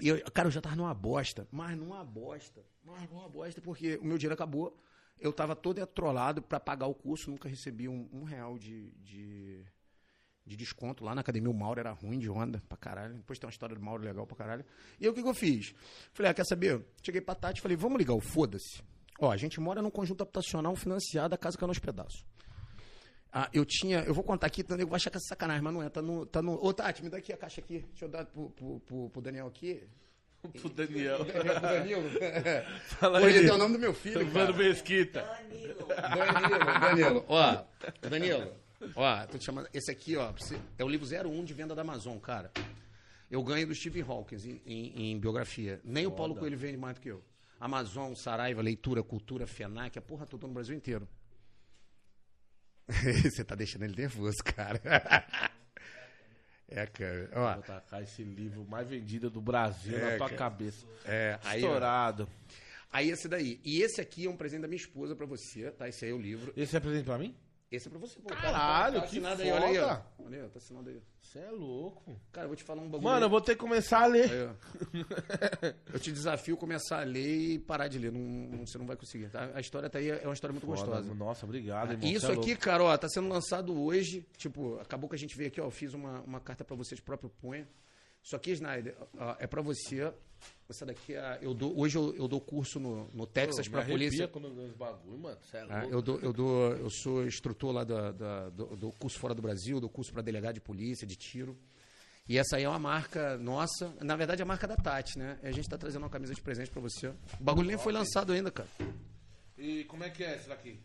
E 0.00 0.08
eu, 0.08 0.22
cara, 0.32 0.48
eu 0.48 0.52
já 0.52 0.60
tava 0.62 0.76
numa 0.76 0.94
bosta, 0.94 1.46
mas 1.50 1.76
numa 1.76 2.02
bosta, 2.04 2.62
mas 2.84 3.08
numa 3.10 3.28
bosta, 3.28 3.60
porque 3.60 3.96
o 4.00 4.04
meu 4.06 4.16
dinheiro 4.16 4.34
acabou. 4.34 4.74
Eu 5.20 5.32
tava 5.32 5.54
todo 5.54 5.80
atrolado 5.82 6.40
para 6.40 6.58
pagar 6.58 6.86
o 6.86 6.94
curso, 6.94 7.30
nunca 7.30 7.48
recebi 7.48 7.88
um, 7.88 8.08
um 8.12 8.24
real 8.24 8.58
de, 8.58 8.90
de, 9.02 9.62
de 10.46 10.56
desconto. 10.56 11.04
Lá 11.04 11.14
na 11.14 11.20
academia 11.20 11.50
o 11.50 11.54
Mauro 11.54 11.78
era 11.78 11.92
ruim 11.92 12.18
de 12.18 12.30
onda 12.30 12.62
pra 12.68 12.78
caralho. 12.78 13.14
Depois 13.16 13.38
tem 13.38 13.46
uma 13.46 13.52
história 13.52 13.76
do 13.76 13.82
Mauro 13.82 14.02
legal 14.02 14.26
pra 14.26 14.36
caralho. 14.36 14.64
E 14.98 15.04
aí 15.04 15.10
o 15.10 15.14
que, 15.14 15.22
que 15.22 15.28
eu 15.28 15.34
fiz? 15.34 15.74
Falei, 16.12 16.30
ah, 16.30 16.34
quer 16.34 16.46
saber? 16.46 16.84
Cheguei 17.02 17.20
pra 17.20 17.34
Tati 17.34 17.58
e 17.58 17.62
falei, 17.62 17.76
vamos 17.76 17.98
ligar 17.98 18.14
o 18.14 18.20
foda-se. 18.20 18.82
Ó, 19.20 19.30
a 19.30 19.36
gente 19.36 19.60
mora 19.60 19.82
num 19.82 19.90
conjunto 19.90 20.22
habitacional 20.22 20.74
financiado, 20.74 21.34
a 21.34 21.38
casa 21.38 21.58
caiu 21.58 21.68
nos 21.68 21.78
pedaços. 21.78 22.24
Ah, 23.32 23.48
eu 23.52 23.64
tinha. 23.64 24.00
Eu 24.00 24.14
vou 24.14 24.24
contar 24.24 24.46
aqui, 24.46 24.62
então 24.62 24.76
eu 24.76 24.86
vou 24.86 24.96
achar 24.96 25.10
que 25.10 25.18
é 25.18 25.20
sacanagem, 25.20 25.62
mas 25.62 25.72
não 25.72 25.82
é. 25.82 25.88
Tá 25.88 26.02
no. 26.02 26.26
Tá 26.26 26.42
no 26.42 26.52
ô, 26.54 26.72
Tati, 26.72 27.02
me 27.02 27.10
dá 27.10 27.18
aqui 27.18 27.32
a 27.32 27.36
caixa 27.36 27.60
aqui. 27.60 27.80
Deixa 27.80 28.06
eu 28.06 28.08
dar 28.08 28.24
pro, 28.24 28.50
pro, 28.50 28.80
pro, 28.80 29.10
pro 29.10 29.22
Daniel 29.22 29.46
aqui. 29.46 29.86
Pro 30.60 30.70
Daniel. 30.70 31.24
pro 31.24 31.60
Danilo. 31.60 32.10
Fala 32.98 33.20
Hoje 33.20 33.38
aí. 33.38 33.44
tem 33.44 33.52
o 33.54 33.58
nome 33.58 33.74
do 33.74 33.78
meu 33.80 33.92
filho. 33.94 34.24
Vando 34.30 34.52
Cara. 34.54 34.64
Mesquita. 34.68 35.22
Danilo, 35.50 36.80
Danilo. 36.80 37.24
Ó, 37.28 37.64
Danilo. 38.08 38.52
Ó, 38.96 39.26
tô 39.26 39.36
te 39.38 39.44
chamando. 39.44 39.68
Esse 39.74 39.90
aqui, 39.90 40.16
ó, 40.16 40.32
é 40.78 40.84
o 40.84 40.88
livro 40.88 41.06
01 41.06 41.44
de 41.44 41.52
venda 41.52 41.74
da 41.74 41.82
Amazon, 41.82 42.16
cara. 42.18 42.50
Eu 43.30 43.42
ganho 43.44 43.66
do 43.66 43.74
Stephen 43.74 44.02
Hawking 44.02 44.36
em, 44.36 44.62
em- 44.66 45.12
em 45.12 45.18
biografia. 45.20 45.80
Nem 45.84 46.06
o 46.06 46.10
Paulo 46.10 46.34
Coelho 46.34 46.56
vende 46.56 46.76
mais 46.78 46.94
do 46.96 47.00
que 47.00 47.10
eu. 47.10 47.22
Amazon, 47.60 48.14
Saraiva, 48.14 48.62
Leitura, 48.62 49.02
Cultura, 49.02 49.46
FENAC, 49.46 49.98
a 49.98 50.02
porra 50.02 50.24
toda 50.26 50.46
no 50.46 50.54
Brasil 50.54 50.74
inteiro. 50.74 51.06
Você 52.88 53.44
tá 53.44 53.54
deixando 53.54 53.84
ele 53.84 53.94
nervoso, 53.94 54.38
cara. 54.42 54.80
É, 56.70 56.86
cara. 56.86 57.28
Ó, 57.34 57.54
Vou 57.54 57.62
tacar 57.62 58.02
esse 58.02 58.22
livro 58.22 58.64
mais 58.64 58.88
vendido 58.88 59.28
do 59.28 59.40
Brasil 59.40 59.96
É, 59.96 60.12
na 60.12 60.16
tua 60.18 60.26
cara. 60.28 60.36
cabeça. 60.38 60.86
é, 61.04 61.38
aí, 61.44 61.60
Estourado. 61.62 62.28
aí 62.92 63.10
esse 63.10 63.28
daí. 63.28 63.60
E 63.64 63.82
esse 63.82 64.00
aqui 64.00 64.26
é 64.26 64.30
um 64.30 64.36
presente 64.36 64.62
da 64.62 64.68
minha 64.68 64.80
esposa 64.80 65.14
pra 65.16 65.26
você, 65.26 65.70
tá? 65.72 65.88
Esse 65.88 66.04
aí 66.04 66.10
é 66.12 66.14
o 66.14 66.18
livro. 66.18 66.52
Esse 66.56 66.76
é 66.76 66.80
presente 66.80 67.04
pra 67.04 67.18
mim? 67.18 67.34
Esse 67.70 67.86
é 67.86 67.90
pra 67.90 68.00
você. 68.00 68.18
Pô, 68.18 68.28
Caralho, 68.30 68.98
que 69.02 69.06
assinado 69.06 69.42
aí, 69.42 69.52
olha 69.52 69.66
aí, 69.66 69.78
ó. 69.78 69.88
foda. 69.88 70.06
Olha 70.26 70.38
aí, 70.38 70.44
ó, 70.44 70.48
tá 70.48 70.58
assinado 70.58 70.90
aí. 70.90 71.00
Você 71.22 71.38
é 71.38 71.50
louco. 71.52 72.20
Cara, 72.32 72.44
eu 72.46 72.48
vou 72.48 72.56
te 72.56 72.64
falar 72.64 72.82
um 72.82 72.88
bagulho. 72.88 73.02
Mano, 73.04 73.26
eu 73.26 73.30
vou 73.30 73.40
ter 73.40 73.54
que 73.54 73.60
começar 73.60 74.02
a 74.02 74.06
ler. 74.06 74.28
Aí. 74.28 75.74
Eu 75.92 76.00
te 76.00 76.10
desafio 76.10 76.56
começar 76.56 77.00
a 77.00 77.04
ler 77.04 77.52
e 77.52 77.58
parar 77.60 77.86
de 77.86 77.98
ler. 77.98 78.10
Não, 78.10 78.20
não- 78.20 78.66
você 78.66 78.76
não 78.76 78.86
vai 78.86 78.96
conseguir. 78.96 79.28
tá? 79.28 79.50
A 79.54 79.60
história 79.60 79.88
tá 79.88 79.98
aí, 80.00 80.08
é 80.10 80.22
uma 80.24 80.34
história 80.34 80.52
muito 80.52 80.66
gostosa. 80.66 81.02
Foda, 81.04 81.14
Nossa, 81.14 81.46
obrigado, 81.46 81.92
irmão. 81.92 82.08
E 82.08 82.14
isso 82.14 82.26
é 82.26 82.32
aqui, 82.34 82.48
louco. 82.50 82.62
cara, 82.62 82.82
ó, 82.82 82.96
tá 82.98 83.08
sendo 83.08 83.28
lançado 83.28 83.80
hoje. 83.80 84.26
Tipo, 84.36 84.76
acabou 84.80 85.08
que 85.08 85.14
a 85.14 85.18
gente 85.18 85.36
veio 85.36 85.48
aqui, 85.48 85.60
ó. 85.60 85.66
Eu 85.66 85.70
fiz 85.70 85.94
uma, 85.94 86.20
uma 86.22 86.40
carta 86.40 86.64
pra 86.64 86.74
vocês, 86.76 87.00
próprio 87.00 87.30
punho. 87.30 87.66
Isso 88.22 88.34
aqui, 88.34 88.50
Snyder, 88.50 88.96
ó, 89.16 89.36
é 89.38 89.46
pra 89.46 89.62
você. 89.62 90.12
Essa 90.70 90.86
daqui 90.86 91.14
é. 91.14 91.38
Eu 91.42 91.52
dou, 91.52 91.76
hoje 91.78 91.98
eu, 91.98 92.14
eu 92.14 92.28
dou 92.28 92.40
curso 92.40 92.78
no, 92.78 93.10
no 93.12 93.26
Texas 93.26 93.66
arrepia 93.66 93.84
polícia. 93.92 94.28
quando 94.28 94.46
eu 94.46 94.68
bagulho, 94.76 95.18
mano. 95.18 95.36
Cê 95.50 95.56
é 95.58 95.66
Ah, 95.68 95.84
eu, 95.90 96.00
dou, 96.00 96.18
eu, 96.20 96.32
dou, 96.32 96.72
eu 96.76 96.88
sou 96.88 97.26
instrutor 97.26 97.72
lá 97.72 97.82
da, 97.84 98.12
da- 98.12 98.48
do, 98.50 98.76
do 98.76 98.92
curso 98.92 99.18
fora 99.18 99.34
do 99.34 99.42
Brasil, 99.42 99.80
do 99.80 99.88
curso 99.88 100.12
para 100.12 100.22
delegado 100.22 100.54
de 100.54 100.60
polícia, 100.60 101.06
de 101.06 101.16
tiro. 101.16 101.58
E 102.28 102.38
essa 102.38 102.56
aí 102.56 102.62
é 102.62 102.68
uma 102.68 102.78
marca 102.78 103.36
nossa, 103.38 103.92
na 104.00 104.14
verdade 104.14 104.40
é 104.40 104.44
a 104.44 104.46
marca 104.46 104.68
da 104.68 104.76
Tati, 104.76 105.18
né? 105.18 105.38
E 105.42 105.48
a 105.48 105.52
gente 105.52 105.68
tá 105.68 105.76
trazendo 105.76 106.02
uma 106.04 106.10
camisa 106.10 106.32
de 106.32 106.40
presente 106.40 106.70
pra 106.70 106.80
você. 106.80 107.08
O 107.08 107.14
bagulho 107.40 107.66
nem 107.66 107.76
foi 107.76 107.92
lançado 107.92 108.32
ainda, 108.32 108.52
cara. 108.52 108.68
E 109.58 109.82
como 109.84 110.04
é 110.04 110.10
que 110.10 110.22
é 110.22 110.36
esse 110.36 110.48
daqui? 110.48 110.78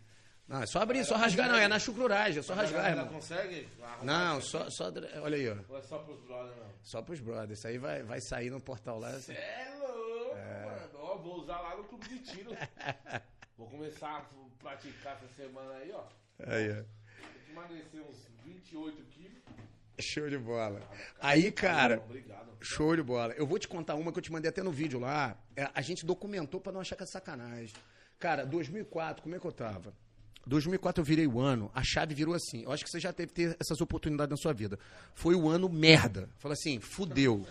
Não, 0.47 0.61
é 0.61 0.65
só 0.67 0.79
abrir, 0.79 1.03
só 1.03 1.15
rasgar, 1.15 1.49
não, 1.49 1.55
é 1.55 1.67
na 1.67 1.79
chucruragem, 1.79 2.39
é 2.39 2.41
só 2.43 2.53
rasgar, 2.53 2.91
irmão. 2.91 3.07
consegue? 3.07 3.67
arrumar 3.81 4.03
Não, 4.03 4.41
só, 4.41 4.69
só. 4.69 4.91
Olha 5.21 5.37
aí, 5.37 5.49
ó. 5.49 5.57
Ou 5.67 5.77
é 5.77 5.81
só 5.81 5.97
pros 5.97 6.19
brothers, 6.21 6.55
não? 6.57 6.69
Só 6.83 7.01
pros 7.01 7.19
brothers. 7.19 7.57
Isso 7.57 7.67
aí 7.67 7.77
vai, 7.79 8.03
vai 8.03 8.21
sair 8.21 8.51
no 8.51 8.61
portal 8.61 8.99
lá. 8.99 9.11
Cê 9.19 9.33
é 9.33 9.75
louco, 9.79 10.35
mano. 10.35 10.89
Ó, 10.99 11.17
vou 11.17 11.41
usar 11.41 11.59
lá 11.61 11.75
no 11.75 11.83
clube 11.85 12.07
de 12.07 12.19
tiro. 12.19 12.51
vou 13.57 13.67
começar 13.67 14.17
a 14.17 14.25
praticar 14.59 15.15
essa 15.15 15.27
semana 15.33 15.73
aí, 15.77 15.91
ó. 15.91 16.03
Aí, 16.45 16.71
ó. 16.71 17.51
Emagrecer 17.51 18.01
uns 18.01 18.27
28 18.43 19.03
quilos. 19.05 19.41
Show 19.99 20.29
de 20.29 20.37
bola. 20.37 20.79
Aí, 21.19 21.51
cara. 21.51 21.97
Obrigado. 22.05 22.55
Show 22.61 22.95
de 22.95 23.01
bola. 23.01 23.33
Eu 23.33 23.47
vou 23.47 23.57
te 23.57 23.67
contar 23.67 23.95
uma 23.95 24.11
que 24.11 24.19
eu 24.19 24.23
te 24.23 24.31
mandei 24.31 24.49
até 24.49 24.61
no 24.61 24.71
vídeo 24.71 24.99
lá. 24.99 25.35
É, 25.55 25.69
a 25.73 25.81
gente 25.81 26.05
documentou 26.05 26.61
pra 26.61 26.71
não 26.71 26.81
achar 26.81 26.95
que 26.95 27.03
é 27.03 27.05
sacanagem. 27.07 27.73
Cara, 28.19 28.45
2004, 28.45 29.23
como 29.23 29.35
é 29.35 29.39
que 29.39 29.45
eu 29.45 29.51
tava? 29.51 29.93
2004 30.45 31.01
eu 31.01 31.05
virei 31.05 31.27
o 31.27 31.39
ano, 31.39 31.71
a 31.73 31.83
chave 31.83 32.13
virou 32.13 32.35
assim. 32.35 32.63
Eu 32.63 32.71
acho 32.71 32.83
que 32.83 32.89
você 32.89 32.99
já 32.99 33.11
teve 33.11 33.31
ter 33.31 33.57
essas 33.59 33.81
oportunidades 33.81 34.29
na 34.29 34.37
sua 34.37 34.53
vida. 34.53 34.77
Foi 35.13 35.35
o 35.35 35.49
ano 35.49 35.67
merda. 35.67 36.29
Falei 36.37 36.53
assim, 36.53 36.79
fudeu. 36.79 37.45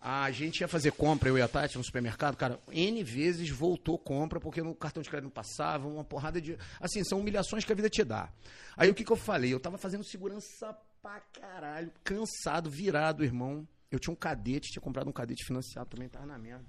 A 0.00 0.28
gente 0.32 0.62
ia 0.62 0.68
fazer 0.68 0.90
compra, 0.90 1.28
eu 1.28 1.38
e 1.38 1.42
a 1.42 1.46
Tati, 1.46 1.78
no 1.78 1.84
supermercado, 1.84 2.36
cara, 2.36 2.58
N 2.72 3.04
vezes 3.04 3.48
voltou 3.50 3.96
compra, 3.96 4.40
porque 4.40 4.60
no 4.60 4.74
cartão 4.74 5.00
de 5.00 5.08
crédito 5.08 5.26
não 5.26 5.30
passava, 5.30 5.86
uma 5.86 6.02
porrada 6.02 6.40
de. 6.40 6.58
Assim, 6.80 7.04
são 7.04 7.20
humilhações 7.20 7.64
que 7.64 7.72
a 7.72 7.76
vida 7.76 7.88
te 7.88 8.02
dá. 8.02 8.28
Aí 8.76 8.90
o 8.90 8.94
que, 8.94 9.04
que 9.04 9.12
eu 9.12 9.16
falei? 9.16 9.52
Eu 9.54 9.60
tava 9.60 9.78
fazendo 9.78 10.02
segurança 10.02 10.76
pra 11.00 11.20
caralho, 11.20 11.92
cansado, 12.02 12.68
virado, 12.68 13.22
irmão. 13.22 13.66
Eu 13.92 14.00
tinha 14.00 14.12
um 14.12 14.16
cadete, 14.16 14.72
tinha 14.72 14.82
comprado 14.82 15.08
um 15.08 15.12
cadete 15.12 15.44
financiado 15.44 15.90
também, 15.90 16.08
tava 16.08 16.26
na 16.26 16.36
merda. 16.36 16.64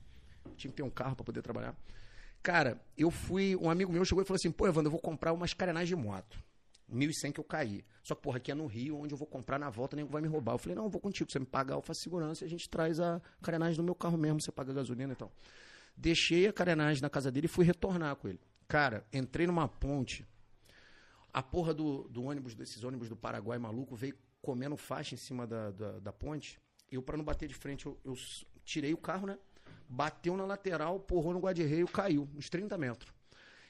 Tinha 0.55 0.69
que 0.69 0.77
ter 0.77 0.83
um 0.83 0.89
carro 0.89 1.15
pra 1.15 1.25
poder 1.25 1.41
trabalhar. 1.41 1.75
Cara, 2.43 2.77
eu 2.97 3.09
fui. 3.09 3.55
Um 3.55 3.69
amigo 3.69 3.91
meu 3.91 4.03
chegou 4.03 4.21
e 4.21 4.27
falou 4.27 4.35
assim: 4.35 4.51
pô, 4.51 4.67
Evandro, 4.67 4.87
eu 4.87 4.91
vou 4.91 4.99
comprar 4.99 5.31
umas 5.31 5.53
carenagens 5.53 5.87
de 5.87 5.95
moto. 5.95 6.37
1.100 6.91 7.31
que 7.31 7.39
eu 7.39 7.43
caí. 7.43 7.83
Só 8.03 8.13
que, 8.13 8.21
porra, 8.21 8.37
aqui 8.37 8.51
é 8.51 8.53
no 8.53 8.67
Rio, 8.67 8.99
onde 8.99 9.13
eu 9.13 9.17
vou 9.17 9.25
comprar 9.25 9.57
na 9.57 9.69
volta, 9.69 9.95
nem 9.95 10.05
vai 10.05 10.21
me 10.21 10.27
roubar. 10.27 10.53
Eu 10.53 10.57
falei, 10.57 10.75
não, 10.75 10.83
eu 10.83 10.89
vou 10.89 10.99
contigo, 10.99 11.31
você 11.31 11.39
me 11.39 11.45
pagar, 11.45 11.75
eu 11.75 11.81
faço 11.81 12.01
segurança 12.01 12.43
e 12.43 12.47
a 12.47 12.49
gente 12.49 12.69
traz 12.69 12.99
a 12.99 13.21
carenagem 13.41 13.77
do 13.77 13.83
meu 13.83 13.95
carro 13.95 14.17
mesmo, 14.17 14.41
você 14.41 14.51
paga 14.51 14.73
gasolina 14.73 15.13
e 15.13 15.15
tal. 15.15 15.31
Deixei 15.95 16.45
a 16.45 16.53
carenagem 16.53 17.01
na 17.01 17.09
casa 17.09 17.31
dele 17.31 17.45
e 17.45 17.49
fui 17.49 17.65
retornar 17.65 18.15
com 18.17 18.27
ele. 18.27 18.39
Cara, 18.67 19.05
entrei 19.13 19.47
numa 19.47 19.67
ponte, 19.67 20.27
a 21.31 21.41
porra 21.41 21.73
do, 21.73 22.07
do 22.09 22.23
ônibus, 22.23 22.53
desses 22.53 22.83
ônibus 22.83 23.09
do 23.09 23.15
Paraguai 23.15 23.57
maluco, 23.57 23.95
veio 23.95 24.15
comendo 24.41 24.75
faixa 24.75 25.15
em 25.15 25.17
cima 25.17 25.47
da, 25.47 25.71
da, 25.71 25.99
da 25.99 26.11
ponte. 26.11 26.59
Eu, 26.91 27.01
pra 27.01 27.17
não 27.17 27.23
bater 27.23 27.47
de 27.47 27.55
frente, 27.55 27.85
eu, 27.85 27.97
eu 28.03 28.13
tirei 28.65 28.93
o 28.93 28.97
carro, 28.97 29.25
né? 29.25 29.39
Bateu 29.87 30.35
na 30.35 30.45
lateral, 30.45 30.99
porrou 30.99 31.33
no 31.33 31.39
guarda-reio, 31.39 31.87
caiu, 31.87 32.27
uns 32.35 32.49
30 32.49 32.77
metros. 32.77 33.13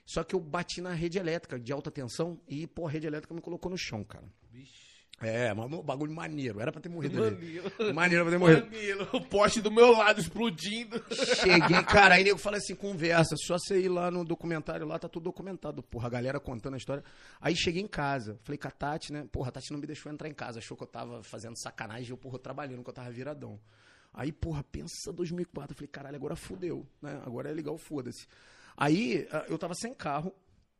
Só 0.05 0.23
que 0.23 0.35
eu 0.35 0.39
bati 0.39 0.81
na 0.81 0.93
rede 0.93 1.17
elétrica 1.17 1.59
de 1.59 1.71
alta 1.71 1.89
tensão 1.89 2.39
e, 2.47 2.67
pô, 2.67 2.87
a 2.87 2.89
rede 2.89 3.07
elétrica 3.07 3.33
me 3.33 3.41
colocou 3.41 3.71
no 3.71 3.77
chão, 3.77 4.03
cara. 4.03 4.25
Vixe. 4.51 4.93
É, 5.21 5.53
mas 5.53 5.71
um 5.71 5.81
bagulho 5.81 6.13
maneiro. 6.13 6.59
Era 6.59 6.71
pra 6.71 6.81
ter 6.81 6.89
morrido 6.89 7.23
ali. 7.23 7.35
Manilo. 7.35 7.93
Maneiro 7.93 8.25
pra 8.25 8.31
ter 8.33 8.37
morrido. 8.37 8.65
Manilo. 8.65 9.09
O 9.13 9.21
poste 9.21 9.61
do 9.61 9.71
meu 9.71 9.91
lado 9.91 10.19
explodindo. 10.19 11.01
Cheguei, 11.11 11.81
cara, 11.83 12.15
aí 12.15 12.23
nego 12.23 12.37
fala 12.37 12.57
assim, 12.57 12.75
conversa, 12.75 13.35
só 13.37 13.57
você 13.57 13.79
ir 13.79 13.89
lá 13.89 14.11
no 14.11 14.25
documentário, 14.25 14.85
lá 14.85 14.99
tá 14.99 15.07
tudo 15.07 15.23
documentado, 15.23 15.81
porra, 15.81 16.07
a 16.07 16.11
galera 16.11 16.39
contando 16.39 16.73
a 16.73 16.77
história. 16.77 17.03
Aí 17.39 17.55
cheguei 17.55 17.81
em 17.81 17.87
casa, 17.87 18.37
falei 18.43 18.57
com 18.57 18.67
a 18.67 18.71
Tati, 18.71 19.13
né, 19.13 19.25
porra, 19.31 19.49
a 19.49 19.51
Tati 19.51 19.71
não 19.71 19.79
me 19.79 19.87
deixou 19.87 20.11
entrar 20.11 20.27
em 20.27 20.33
casa, 20.33 20.59
achou 20.59 20.75
que 20.75 20.83
eu 20.83 20.87
tava 20.87 21.23
fazendo 21.23 21.57
sacanagem, 21.57 22.09
eu, 22.09 22.17
porra, 22.17 22.37
trabalhando, 22.37 22.83
que 22.83 22.89
eu 22.89 22.93
tava 22.93 23.09
viradão. 23.09 23.59
Aí, 24.13 24.31
porra, 24.31 24.63
pensa 24.63 25.11
2004, 25.11 25.71
eu 25.71 25.75
falei, 25.75 25.87
caralho, 25.87 26.15
agora 26.15 26.35
fudeu, 26.35 26.85
né, 27.01 27.21
agora 27.25 27.49
é 27.49 27.53
ligar 27.53 27.71
o 27.71 27.77
foda-se. 27.77 28.27
Aí, 28.77 29.27
ah, 29.31 29.45
eu 29.49 29.57
tava 29.57 29.73
sem 29.73 29.93
carro, 29.93 30.33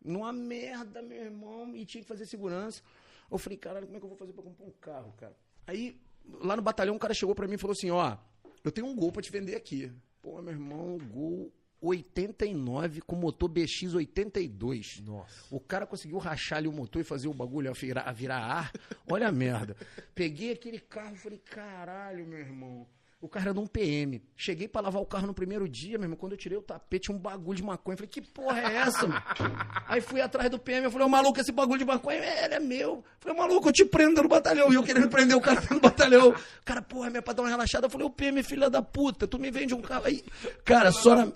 numa 0.03 0.31
merda, 0.31 1.01
meu 1.01 1.23
irmão, 1.23 1.75
e 1.75 1.86
tinha 1.86 2.01
que 2.01 2.07
fazer 2.07 2.25
segurança. 2.25 2.81
Eu 3.31 3.38
falei, 3.38 3.57
caralho, 3.57 3.88
como 3.88 3.97
é 3.97 3.99
que 3.99 4.05
eu 4.05 4.09
vou 4.09 4.17
fazer 4.17 4.34
pra 4.34 4.43
comprar 4.43 4.65
um 4.65 4.71
carro, 4.71 5.13
cara? 5.17 5.36
Aí, 5.65 5.99
lá 6.41 6.55
no 6.55 6.61
batalhão, 6.61 6.95
um 6.95 6.99
cara 6.99 7.13
chegou 7.13 7.34
pra 7.34 7.47
mim 7.47 7.55
e 7.55 7.57
falou 7.57 7.73
assim, 7.73 7.89
ó, 7.89 8.17
eu 8.63 8.71
tenho 8.71 8.88
um 8.88 8.95
Gol 8.95 9.11
pra 9.11 9.21
te 9.21 9.31
vender 9.31 9.55
aqui. 9.55 9.91
Pô, 10.21 10.41
meu 10.41 10.53
irmão, 10.53 10.97
Gol 10.97 11.51
89 11.81 13.01
com 13.01 13.15
motor 13.15 13.49
BX 13.49 13.93
82. 13.93 15.01
Nossa. 15.01 15.53
O 15.53 15.59
cara 15.59 15.86
conseguiu 15.86 16.17
rachar 16.17 16.59
ali 16.59 16.67
o 16.67 16.71
motor 16.71 17.01
e 17.01 17.05
fazer 17.05 17.27
o 17.27 17.34
bagulho 17.34 17.69
a 17.69 17.73
virar, 17.73 18.03
a 18.03 18.11
virar 18.11 18.39
ar. 18.39 18.71
Olha 19.09 19.27
a 19.27 19.31
merda. 19.31 19.75
Peguei 20.15 20.51
aquele 20.51 20.79
carro 20.79 21.15
e 21.15 21.19
falei, 21.19 21.39
caralho, 21.39 22.25
meu 22.25 22.39
irmão. 22.39 22.88
O 23.24 23.30
carro 23.30 23.45
era 23.45 23.53
de 23.53 23.59
um 23.61 23.65
PM. 23.65 24.21
Cheguei 24.36 24.67
pra 24.67 24.82
lavar 24.82 25.01
o 25.01 25.05
carro 25.05 25.26
no 25.26 25.34
primeiro 25.34 25.65
dia, 25.65 25.97
meu 25.97 26.03
irmão. 26.03 26.17
Quando 26.17 26.34
eu 26.34 26.38
tirei 26.38 26.57
o 26.57 26.61
tapete, 26.61 27.05
tinha 27.05 27.15
um 27.15 27.19
bagulho 27.19 27.55
de 27.55 27.63
maconha. 27.63 27.95
Falei, 27.95 28.09
que 28.09 28.21
porra 28.21 28.59
é 28.59 28.76
essa, 28.76 29.07
mano? 29.07 29.24
Aí 29.88 30.01
fui 30.01 30.19
atrás 30.19 30.49
do 30.49 30.59
PM. 30.59 30.84
Eu 30.84 30.91
falei, 30.91 31.07
ô 31.07 31.09
maluco, 31.09 31.39
esse 31.39 31.53
bagulho 31.53 31.80
de 31.80 31.86
maconha, 31.86 32.17
é, 32.17 32.43
ele 32.43 32.55
é 32.55 32.59
meu. 32.59 33.01
Falei, 33.21 33.38
maluco, 33.38 33.69
eu 33.69 33.71
te 33.71 33.86
prendo 33.86 34.21
no 34.21 34.28
batalhão. 34.28 34.74
E 34.74 34.76
eu 34.76 34.84
querendo 34.84 35.07
prender 35.07 35.38
o 35.38 35.39
cara 35.39 35.63
no 35.71 35.80
batalhão. 35.80 36.32
O 36.32 36.65
cara, 36.65 36.82
porra, 36.82 37.09
minha 37.09 37.21
pra 37.21 37.34
dar 37.34 37.43
uma 37.43 37.49
relaxada. 37.49 37.86
Eu 37.86 37.89
falei, 37.89 38.05
ô 38.05 38.09
PM, 38.09 38.43
filha 38.43 38.69
da 38.69 38.82
puta, 38.82 39.26
tu 39.26 39.39
me 39.39 39.49
vende 39.49 39.74
um 39.74 39.82
carro 39.82 40.05
aí. 40.05 40.21
Cara, 40.65 40.91
só 40.91 41.15
na. 41.15 41.32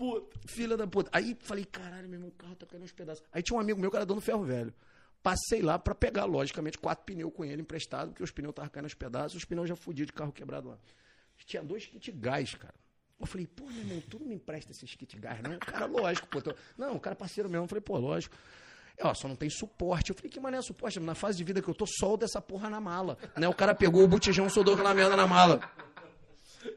Filha 0.46 0.76
da 0.76 0.86
puta. 0.86 1.10
Aí 1.14 1.38
falei, 1.40 1.64
caralho, 1.64 2.10
meu 2.10 2.18
irmão, 2.18 2.28
o 2.28 2.34
carro 2.34 2.56
tá 2.56 2.66
caindo 2.66 2.84
aos 2.84 2.92
pedaços. 2.92 3.24
Aí 3.32 3.42
tinha 3.42 3.56
um 3.56 3.62
amigo 3.62 3.80
meu 3.80 3.90
que 3.90 3.96
era 3.96 4.06
dono 4.06 4.20
do 4.20 4.26
ferro 4.26 4.44
velho. 4.44 4.74
Passei 5.24 5.62
lá 5.62 5.80
pra 5.80 5.96
pegar, 5.96 6.26
logicamente, 6.26 6.78
quatro 6.78 7.06
pneus 7.06 7.32
com 7.34 7.46
ele 7.46 7.62
emprestado, 7.62 8.10
porque 8.10 8.24
os 8.24 8.32
pneus 8.32 8.52
estavam 8.52 8.70
caindo 8.72 8.86
aos 8.86 8.94
pedaços, 8.94 9.36
os 9.36 9.46
pneus 9.46 9.70
já 9.70 9.76
fudiam 9.76 10.06
de 10.06 10.12
carro 10.12 10.34
quebrado 10.34 10.68
lá. 10.68 10.78
Tinha 11.46 11.64
dois 11.64 11.86
kit 11.86 12.12
gás, 12.12 12.54
cara. 12.56 12.74
Eu 13.20 13.26
falei, 13.26 13.48
pô, 13.48 13.66
meu 13.66 13.78
irmão, 13.80 14.02
tu 14.10 14.20
não 14.20 14.28
me 14.28 14.36
empresta 14.36 14.72
esses 14.72 14.94
kit 14.96 15.18
gás, 15.18 15.42
não? 15.42 15.56
O 15.56 15.60
cara, 15.60 15.86
lógico, 15.86 16.28
pô. 16.28 16.42
tô- 16.42 16.54
Não, 16.78 16.96
o 16.96 17.00
cara 17.00 17.16
parceiro 17.16 17.50
mesmo. 17.50 17.64
Eu 17.66 17.68
falei, 17.70 17.82
pô, 17.82 17.98
lógico. 17.98 18.36
Ó, 19.02 19.14
só 19.14 19.28
não 19.28 19.36
tem 19.36 19.50
suporte. 19.50 20.10
Eu 20.10 20.16
falei, 20.16 20.30
que 20.32 20.40
mané 20.40 20.58
é 20.58 20.62
suporte? 20.62 21.00
Na 21.00 21.16
fase 21.16 21.38
de 21.38 21.44
vida 21.44 21.62
que 21.62 21.68
eu 21.70 21.74
tô, 21.74 21.86
solda 21.86 22.26
essa 22.26 22.42
porra 22.42 22.70
na 22.70 22.80
mala. 22.82 23.18
Né? 23.38 23.48
O 23.48 23.54
cara 23.54 23.74
pegou 23.76 24.04
o 24.04 24.08
botijão, 24.08 24.50
soldou 24.50 24.74
aquela 24.74 24.94
merda 24.94 25.16
na 25.16 25.28
mala. 25.28 25.62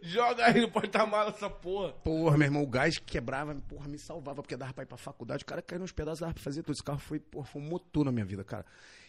Joga 0.02 0.46
aí 0.46 0.60
no 0.60 0.70
porta-mala 0.70 1.30
essa 1.30 1.48
porra. 1.50 1.92
Porra, 1.92 2.36
meu 2.36 2.46
irmão, 2.46 2.62
o 2.62 2.66
gás 2.66 2.98
quebrava, 2.98 3.54
porra, 3.68 3.88
me 3.88 3.98
salvava, 3.98 4.42
porque 4.42 4.56
dava 4.56 4.72
pra 4.72 4.84
ir 4.84 4.86
pra 4.86 4.96
faculdade. 4.96 5.42
O 5.42 5.46
cara 5.46 5.62
caiu 5.62 5.80
nos 5.80 5.92
pedaços, 5.92 6.20
dava 6.20 6.34
pra 6.34 6.42
fazer 6.42 6.62
tudo. 6.62 6.74
Esse 6.74 6.84
carro 6.84 6.98
foi, 6.98 7.18
porra, 7.18 7.46
foi 7.46 7.60
um 7.60 7.64
motor 7.68 8.04
na 8.04 8.12
minha 8.12 8.24
vida, 8.24 8.44
cara. 8.44 8.64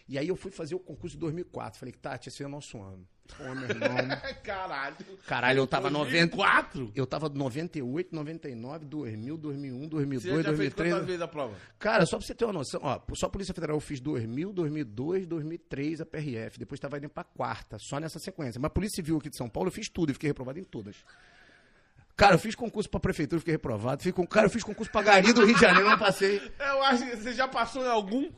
E 0.08 0.18
aí 0.18 0.28
eu 0.28 0.36
fui 0.36 0.52
fazer 0.52 0.76
o 0.76 0.80
concurso 0.80 1.16
de 1.16 1.20
2004. 1.22 1.80
Falei, 1.80 1.94
Tati, 1.94 2.30
esse 2.30 2.44
é 2.44 2.46
o 2.46 2.50
nosso 2.50 2.82
ano. 2.82 3.08
Pô, 3.38 3.44
meu 3.56 3.70
irmão. 3.70 4.18
Caralho. 4.44 4.96
Caralho, 5.26 5.60
eu 5.60 5.68
tava 5.68 5.90
90. 5.90 6.36
4? 6.36 6.92
Eu 6.94 7.08
tava 7.08 7.30
98, 7.30 8.14
99, 8.14 8.86
2000, 8.86 9.38
2001, 9.38 9.88
2002, 9.88 10.22
Você 10.24 10.30
já 10.44 10.50
fez 10.50 10.58
2003. 10.74 10.94
quantas 10.94 11.08
vezes 11.08 11.22
a 11.22 11.28
prova? 11.30 11.56
Cara, 11.80 12.06
só 12.06 12.18
pra 12.18 12.28
você 12.28 12.36
ter 12.36 12.44
uma 12.44 12.52
noção, 12.54 12.82
ó, 12.84 13.00
só 13.14 13.28
a 13.28 13.30
Polícia 13.30 13.54
Federal 13.54 13.78
eu 13.78 13.82
fiz 13.82 14.02
2000, 14.02 14.52
2002, 14.52 15.26
2003 15.28 16.02
a 16.02 16.06
PRF, 16.06 16.60
depois 16.60 16.78
tava 16.80 16.98
indo 16.98 17.08
pra 17.08 17.24
quarta, 17.24 17.78
só 17.80 18.00
nessa 18.00 18.20
sequência. 18.20 18.60
Mas 18.60 18.68
a 18.68 18.74
Polícia 18.74 18.98
Civil 18.98 19.18
aqui 19.18 19.30
de 19.30 19.38
São 19.38 19.48
Paulo 19.48 19.70
eu 19.70 19.72
fiz 19.74 19.88
tudo 19.88 20.10
e 20.10 20.14
fiquei 20.14 20.30
reprovado 20.30 20.60
em 20.60 20.64
todas. 20.66 20.98
Cara, 22.18 22.36
eu 22.36 22.40
fiz 22.40 22.54
concurso 22.54 22.90
pra 22.90 23.00
prefeitura, 23.00 23.40
fiquei 23.40 23.54
reprovado. 23.54 24.04
Fiz, 24.04 24.12
con- 24.12 24.28
cara, 24.28 24.46
eu 24.46 24.50
fiz 24.50 24.64
concurso 24.64 24.92
pra 24.92 25.02
Gari 25.02 25.32
do 25.34 25.46
Rio 25.46 25.56
de 25.56 25.62
Janeiro, 25.62 25.90
não 25.90 25.98
passei. 25.98 26.40
Eu 26.60 26.84
acho 26.84 27.04
que 27.10 27.16
você 27.16 27.34
já 27.34 27.48
passou 27.48 27.84
em 27.84 27.88
algum. 27.88 28.30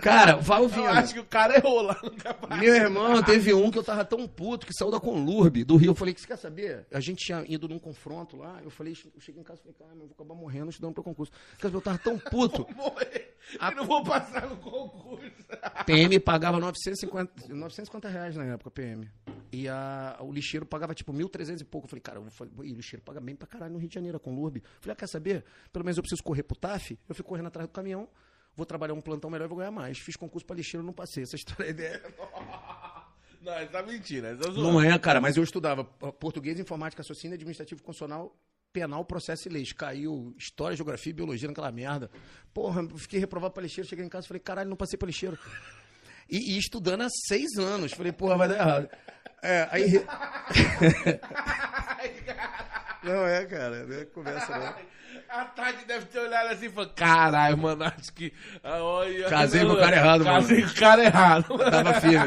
Cara, 0.00 0.36
vai 0.36 0.58
Eu 0.58 0.62
ouvindo. 0.64 0.86
acho 0.88 1.12
que 1.14 1.20
o 1.20 1.24
cara 1.24 1.56
errou 1.56 1.82
lá 1.82 1.98
no 2.02 2.10
capaz. 2.12 2.60
Meu 2.60 2.74
irmão, 2.74 3.22
teve 3.22 3.52
um 3.52 3.70
que 3.70 3.78
eu 3.78 3.84
tava 3.84 4.04
tão 4.04 4.26
puto 4.26 4.66
que 4.66 4.72
saiu 4.72 4.90
da 4.90 4.98
Conlurb, 4.98 5.64
do 5.64 5.76
Rio. 5.76 5.90
Eu 5.90 5.94
falei, 5.94 6.14
você 6.16 6.26
quer 6.26 6.36
saber? 6.38 6.86
A 6.92 7.00
gente 7.00 7.24
tinha 7.24 7.44
ido 7.46 7.68
num 7.68 7.78
confronto 7.78 8.36
lá. 8.36 8.60
Eu 8.62 8.70
falei, 8.70 8.96
eu 9.14 9.20
cheguei 9.20 9.40
em 9.40 9.44
casa 9.44 9.60
e 9.60 9.62
falei, 9.62 9.76
cara, 9.78 9.90
eu 9.92 10.06
vou 10.06 10.14
acabar 10.14 10.34
morrendo 10.34 10.70
estudando 10.70 10.94
pra 10.94 11.02
concurso. 11.04 11.32
Porque 11.58 11.76
eu 11.76 11.80
tava 11.80 11.98
tão 11.98 12.18
puto. 12.18 12.66
Morrer. 12.74 13.36
A- 13.58 13.70
Eu 13.70 13.76
não 13.76 13.84
vou 13.84 14.02
passar 14.02 14.48
no 14.48 14.56
concurso. 14.56 15.30
PM 15.86 16.18
pagava 16.20 16.58
950, 16.58 17.48
950 17.54 18.08
reais 18.08 18.36
na 18.36 18.44
época, 18.46 18.70
PM. 18.70 19.08
E 19.52 19.68
a, 19.68 20.16
o 20.20 20.32
lixeiro 20.32 20.64
pagava 20.64 20.94
tipo 20.94 21.12
1.300 21.12 21.60
e 21.60 21.64
pouco. 21.64 21.84
Eu 21.86 21.90
falei, 21.90 22.00
cara, 22.00 22.18
eu 22.18 22.30
falei, 22.30 22.52
"Pô, 22.56 22.64
e 22.64 22.72
o 22.72 22.76
lixeiro 22.76 23.02
paga 23.04 23.20
bem 23.20 23.36
pra 23.36 23.46
caralho 23.46 23.72
no 23.74 23.78
Rio 23.78 23.88
de 23.88 23.94
Janeiro, 23.94 24.18
com 24.18 24.34
Lurbe. 24.34 24.60
Eu 24.64 24.70
falei, 24.80 24.92
ah, 24.94 24.96
quer 24.96 25.08
saber? 25.08 25.44
Pelo 25.72 25.84
menos 25.84 25.98
eu 25.98 26.02
preciso 26.02 26.22
correr 26.22 26.42
pro 26.44 26.56
TAF, 26.56 26.98
eu 27.08 27.14
fico 27.14 27.28
correndo 27.28 27.48
atrás 27.48 27.68
do 27.68 27.72
caminhão, 27.72 28.08
vou 28.56 28.66
trabalhar 28.66 28.94
um 28.94 29.00
plantão 29.00 29.30
melhor 29.30 29.46
e 29.46 29.48
vou 29.48 29.58
ganhar 29.58 29.70
mais. 29.70 29.98
Fiz 29.98 30.16
concurso 30.16 30.46
pra 30.46 30.56
lixeiro, 30.56 30.84
não 30.84 30.92
passei. 30.92 31.22
Essa 31.22 31.36
história 31.36 31.70
é... 31.70 32.02
Não, 33.42 33.86
mentindo. 33.86 34.26
Ele 34.26 34.36
tá 34.36 34.44
zoando. 34.44 34.62
Não 34.62 34.80
é, 34.80 34.96
cara, 34.98 35.20
mas 35.20 35.36
eu 35.36 35.42
estudava 35.42 35.82
português, 35.84 36.60
informática, 36.60 37.02
raciocínio, 37.02 37.34
administrativo, 37.34 37.82
constitucional, 37.82 38.36
penal, 38.72 39.04
processo 39.04 39.48
e 39.48 39.50
leis. 39.50 39.72
Caiu 39.72 40.32
história, 40.38 40.76
geografia 40.76 41.12
biologia 41.12 41.48
naquela 41.48 41.72
merda. 41.72 42.08
Porra, 42.54 42.86
fiquei 42.96 43.18
reprovado 43.18 43.52
pra 43.52 43.62
lixeiro, 43.62 43.88
cheguei 43.88 44.04
em 44.04 44.08
casa 44.08 44.26
e 44.26 44.28
falei, 44.28 44.40
caralho, 44.40 44.70
não 44.70 44.76
passei 44.76 44.96
pra 44.96 45.06
lixeiro. 45.06 45.36
E, 46.30 46.54
e 46.54 46.58
estudando 46.58 47.02
há 47.02 47.08
seis 47.26 47.58
anos. 47.58 47.92
Falei, 47.92 48.12
porra, 48.12 48.36
vai 48.36 48.48
dar 48.48 48.58
errado. 48.58 48.88
É, 49.42 49.68
aí. 49.70 49.92
não 53.02 53.26
é, 53.26 53.44
cara, 53.44 53.84
não 53.84 53.96
é 53.96 54.04
conversa 54.04 54.58
não. 54.58 54.92
A 55.32 55.46
Tati 55.46 55.86
deve 55.86 56.04
ter 56.06 56.18
olhado 56.18 56.48
assim 56.48 56.66
e 56.66 56.68
falado: 56.68 56.92
caralho, 56.94 57.56
mano, 57.56 57.84
acho 57.84 58.12
que. 58.12 58.34
ah, 58.62 58.82
Olha, 58.82 59.30
Casei 59.30 59.64
com 59.64 59.72
o 59.72 59.78
cara 59.78 59.96
errado, 59.96 60.24
mano. 60.26 60.40
Casei 60.42 60.62
com 60.62 60.68
o 60.68 60.74
cara 60.74 61.04
errado. 61.04 61.44
Tava 61.70 62.00
firme, 62.00 62.26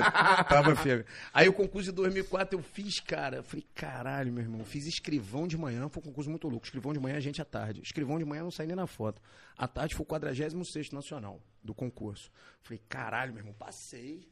tava 0.50 0.76
firme. 0.76 1.06
Aí 1.32 1.48
o 1.48 1.54
concurso 1.54 1.92
de 1.92 1.96
2004 1.96 2.58
eu 2.58 2.64
fiz, 2.64 3.00
cara. 3.00 3.38
Eu 3.38 3.44
falei, 3.44 3.64
caralho, 3.76 4.34
meu 4.34 4.44
irmão. 4.44 4.66
Fiz 4.66 4.88
escrivão 4.88 5.48
de 5.48 5.56
manhã, 5.56 5.88
foi 5.88 6.02
um 6.02 6.06
concurso 6.08 6.32
muito 6.32 6.48
louco. 6.48 6.66
Escrivão 6.66 6.94
de 6.94 7.00
manhã, 7.00 7.20
gente 7.20 7.40
à 7.40 7.46
tarde. 7.46 7.80
Escrivão 7.84 8.18
de 8.18 8.26
manhã 8.26 8.42
não 8.42 8.50
saí 8.50 8.66
nem 8.66 8.76
na 8.76 8.88
foto. 8.88 9.22
À 9.56 9.68
tarde 9.68 9.94
foi 9.94 10.04
o 10.04 10.08
46 10.08 10.92
nacional 10.92 11.40
do 11.64 11.76
concurso. 11.76 12.32
Falei, 12.64 12.82
caralho, 12.90 13.34
meu 13.34 13.42
irmão, 13.42 13.54
passei. 13.54 14.28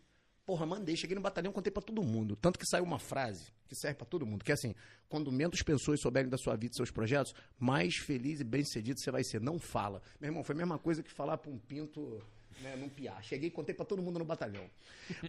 Porra, 0.45 0.65
mandei, 0.65 0.95
cheguei 0.95 1.15
no 1.15 1.21
batalhão, 1.21 1.53
contei 1.53 1.71
pra 1.71 1.81
todo 1.81 2.03
mundo. 2.03 2.35
Tanto 2.35 2.59
que 2.59 2.65
saiu 2.65 2.83
uma 2.83 2.99
frase 2.99 3.53
que 3.67 3.75
serve 3.75 3.97
pra 3.97 4.05
todo 4.05 4.25
mundo, 4.25 4.43
que 4.43 4.51
é 4.51 4.53
assim: 4.53 4.75
quando 5.07 5.31
menos 5.31 5.61
pessoas 5.61 6.01
souberem 6.01 6.29
da 6.29 6.37
sua 6.37 6.55
vida 6.55 6.73
e 6.73 6.75
seus 6.75 6.91
projetos, 6.91 7.33
mais 7.57 7.95
feliz 7.95 8.41
e 8.41 8.43
bem-sucedido 8.43 8.99
você 8.99 9.09
vai 9.09 9.23
ser. 9.23 9.39
Não 9.39 9.57
fala. 9.57 10.01
Meu 10.19 10.29
irmão, 10.29 10.43
foi 10.43 10.53
a 10.55 10.57
mesma 10.57 10.77
coisa 10.77 11.01
que 11.01 11.11
falar 11.11 11.37
pra 11.37 11.49
um 11.49 11.57
pinto 11.57 12.21
né, 12.61 12.75
num 12.75 12.89
piá. 12.89 13.21
Cheguei 13.21 13.47
e 13.47 13.51
contei 13.51 13.73
pra 13.73 13.85
todo 13.85 14.01
mundo 14.01 14.19
no 14.19 14.25
batalhão. 14.25 14.69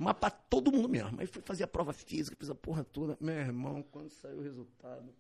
Mas 0.01 0.17
pra 0.17 0.31
todo 0.31 0.73
mundo 0.73 0.89
mesmo. 0.89 1.19
Aí 1.21 1.27
fui 1.27 1.43
fazer 1.43 1.65
a 1.65 1.69
prova 1.69 1.93
física, 1.93 2.37
fiz 2.39 2.51
a 2.51 2.55
porra 2.55 2.85
toda. 2.85 3.17
Meu 3.21 3.35
irmão, 3.35 3.83
quando 3.91 4.11
saiu 4.11 4.39
o 4.39 4.43
resultado. 4.43 5.15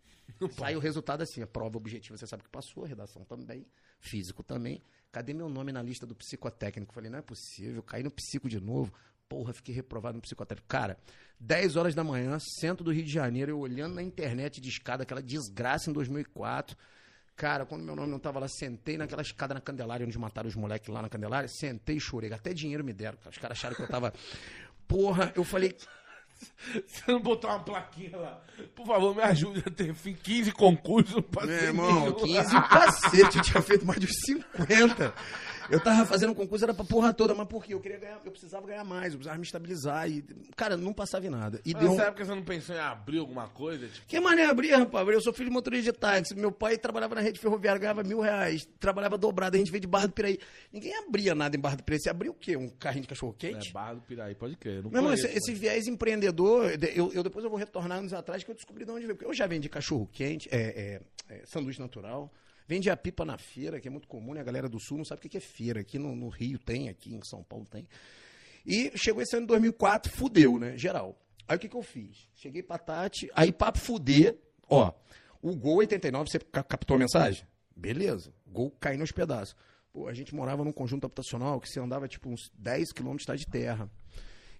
Saiu 0.52 0.78
o 0.78 0.82
resultado 0.82 1.22
assim, 1.22 1.42
a 1.42 1.46
prova 1.46 1.76
objetiva, 1.76 2.16
você 2.16 2.26
sabe 2.26 2.42
que 2.42 2.48
passou, 2.48 2.84
a 2.84 2.88
redação 2.88 3.24
também, 3.24 3.66
físico 4.00 4.42
também. 4.42 4.82
Cadê 5.12 5.34
meu 5.34 5.48
nome 5.48 5.70
na 5.70 5.82
lista 5.82 6.06
do 6.06 6.14
psicotécnico? 6.14 6.94
Falei, 6.94 7.10
não 7.10 7.18
é 7.18 7.22
possível, 7.22 7.82
caí 7.82 8.02
no 8.02 8.10
psico 8.10 8.48
de 8.48 8.58
novo. 8.58 8.92
Porra, 9.28 9.52
fiquei 9.52 9.74
reprovado 9.74 10.16
no 10.16 10.22
psicotécnico. 10.22 10.68
Cara, 10.68 10.98
10 11.40 11.76
horas 11.76 11.94
da 11.94 12.04
manhã, 12.04 12.38
centro 12.38 12.84
do 12.84 12.92
Rio 12.92 13.04
de 13.04 13.12
Janeiro, 13.12 13.50
eu 13.50 13.58
olhando 13.58 13.94
na 13.94 14.02
internet 14.02 14.60
de 14.60 14.68
escada, 14.68 15.02
aquela 15.02 15.22
desgraça 15.22 15.90
em 15.90 15.92
2004. 15.92 16.76
Cara, 17.36 17.66
quando 17.66 17.82
meu 17.82 17.96
nome 17.96 18.10
não 18.10 18.18
tava 18.18 18.38
lá, 18.38 18.46
sentei 18.46 18.96
naquela 18.96 19.22
escada 19.22 19.54
na 19.54 19.60
Candelária, 19.60 20.06
onde 20.06 20.16
mataram 20.18 20.48
os 20.48 20.54
moleques 20.54 20.88
lá 20.88 21.02
na 21.02 21.08
Candelária, 21.08 21.48
sentei 21.48 21.96
e 21.96 22.00
chorei. 22.00 22.32
Até 22.32 22.52
dinheiro 22.54 22.84
me 22.84 22.92
deram. 22.92 23.18
Os 23.28 23.38
caras 23.38 23.58
acharam 23.58 23.74
que 23.74 23.82
eu 23.82 23.88
tava. 23.88 24.12
Porra, 24.86 25.32
eu 25.34 25.42
falei, 25.42 25.76
Você 26.86 27.12
não 27.12 27.20
botou 27.20 27.50
uma 27.50 27.60
plaquinha 27.60 28.16
lá? 28.16 28.40
Por 28.74 28.86
favor, 28.86 29.14
me 29.14 29.22
ajude 29.22 29.62
a 29.66 29.70
ter 29.70 29.94
fim 29.94 30.14
15 30.14 30.52
concursos. 30.52 31.22
passei 31.30 31.50
Meu 31.56 31.64
irmão, 31.64 32.00
nenhum. 32.00 32.12
15 32.14 32.56
o 32.56 32.68
cacete, 32.68 33.36
eu 33.38 33.42
tinha 33.42 33.62
feito 33.62 33.84
mais 33.86 33.98
de 34.00 34.06
uns 34.06 34.16
50. 34.24 35.14
Eu 35.70 35.80
tava 35.80 36.04
fazendo 36.04 36.30
um 36.30 36.34
concurso, 36.34 36.62
era 36.62 36.74
pra 36.74 36.84
porra 36.84 37.14
toda, 37.14 37.34
mas 37.34 37.48
por 37.48 37.64
quê? 37.64 37.72
Eu 37.72 37.80
queria 37.80 37.98
ganhar, 37.98 38.20
eu 38.22 38.30
precisava 38.30 38.66
ganhar 38.66 38.84
mais, 38.84 39.14
eu 39.14 39.18
precisava 39.18 39.38
me 39.38 39.44
estabilizar. 39.44 40.10
E, 40.10 40.22
cara, 40.54 40.76
não 40.76 40.92
passava 40.92 41.26
em 41.26 41.30
nada. 41.30 41.58
E 41.64 41.72
Mas 41.72 41.82
deu. 41.82 41.90
um- 41.92 41.96
Nessa 41.96 42.08
época 42.08 42.22
você 42.26 42.34
não 42.34 42.42
pensou 42.42 42.76
em 42.76 42.78
abrir 42.78 43.18
alguma 43.18 43.48
coisa? 43.48 43.88
Tipo, 43.88 44.06
Que 44.06 44.20
mané 44.20 44.44
abrir, 44.44 44.72
rapaz? 44.74 45.08
Eu 45.08 45.22
sou 45.22 45.32
filho 45.32 45.48
de 45.48 45.54
motorista 45.54 45.90
de 45.90 45.98
táxi. 45.98 46.34
Meu 46.34 46.52
pai 46.52 46.76
trabalhava 46.76 47.14
na 47.14 47.22
rede 47.22 47.40
ferroviária, 47.40 47.80
ganhava 47.80 48.02
mil 48.02 48.20
reais. 48.20 48.68
Trabalhava 48.78 49.16
dobrado, 49.16 49.56
a 49.56 49.58
gente 49.58 49.70
veio 49.70 49.80
de 49.80 49.86
Barra 49.86 50.06
do 50.06 50.12
Piraí. 50.12 50.38
Ninguém 50.70 50.94
abria 50.98 51.34
nada 51.34 51.56
em 51.56 51.60
Barra 51.60 51.76
do 51.76 51.82
Piraí. 51.82 51.98
Você 51.98 52.10
abriu 52.10 52.32
o 52.32 52.34
quê? 52.34 52.58
Um 52.58 52.68
carrinho 52.68 53.02
de 53.04 53.08
é, 53.08 53.10
cachorro-quente? 53.10 53.72
Barra 53.72 53.94
do 53.94 54.02
Piraí, 54.02 54.34
pode 54.34 54.56
crer. 54.56 54.82
Não 54.82 54.90
Meu 54.90 54.98
irmão, 55.00 55.12
conheço, 55.12 55.26
esse, 55.28 55.38
esse 55.38 55.50
mas- 55.52 55.60
viés 55.60 55.86
empreendedor, 55.86 56.33
eu, 56.94 57.12
eu 57.12 57.22
depois 57.22 57.44
eu 57.44 57.50
vou 57.50 57.58
retornar 57.58 57.98
anos 57.98 58.12
atrás 58.12 58.42
que 58.42 58.50
eu 58.50 58.54
descobri 58.54 58.84
de 58.84 58.90
onde 58.90 59.06
veio. 59.06 59.16
Porque 59.16 59.28
eu 59.30 59.34
já 59.34 59.46
vendi 59.46 59.68
cachorro 59.68 60.08
quente, 60.12 60.48
é, 60.50 61.00
é, 61.28 61.34
é, 61.34 61.42
sanduíche 61.46 61.80
natural, 61.80 62.32
vendi 62.66 62.88
a 62.90 62.96
pipa 62.96 63.24
na 63.24 63.38
feira, 63.38 63.80
que 63.80 63.88
é 63.88 63.90
muito 63.90 64.08
comum, 64.08 64.34
né? 64.34 64.40
A 64.40 64.44
galera 64.44 64.68
do 64.68 64.80
sul 64.80 64.98
não 64.98 65.04
sabe 65.04 65.24
o 65.26 65.28
que 65.30 65.36
é 65.36 65.40
feira. 65.40 65.80
Aqui 65.80 65.98
no, 65.98 66.14
no 66.16 66.28
Rio 66.28 66.58
tem, 66.58 66.88
aqui 66.88 67.14
em 67.14 67.22
São 67.22 67.42
Paulo 67.42 67.66
tem. 67.70 67.86
E 68.66 68.90
chegou 68.96 69.22
esse 69.22 69.36
ano 69.36 69.42
de 69.46 69.48
2004, 69.48 70.10
fudeu, 70.12 70.58
né? 70.58 70.76
Geral. 70.78 71.18
Aí 71.46 71.56
o 71.56 71.60
que, 71.60 71.68
que 71.68 71.76
eu 71.76 71.82
fiz? 71.82 72.28
Cheguei 72.34 72.62
pra 72.62 72.78
Tati, 72.78 73.30
aí 73.34 73.52
papo 73.52 73.78
fuder, 73.78 74.38
ó, 74.68 74.92
o 75.42 75.54
Gol 75.54 75.76
89, 75.76 76.30
você 76.30 76.38
ca- 76.38 76.62
captou 76.62 76.96
a 76.96 76.98
mensagem? 76.98 77.46
Beleza, 77.76 78.32
Gol 78.46 78.70
caindo 78.80 79.02
aos 79.02 79.12
pedaços. 79.12 79.54
Pô, 79.92 80.08
a 80.08 80.14
gente 80.14 80.34
morava 80.34 80.64
num 80.64 80.72
conjunto 80.72 81.04
habitacional 81.04 81.60
que 81.60 81.68
você 81.68 81.78
andava 81.78 82.08
tipo 82.08 82.30
uns 82.30 82.50
10 82.58 82.92
quilômetros 82.92 83.38
de 83.38 83.46
terra. 83.46 83.90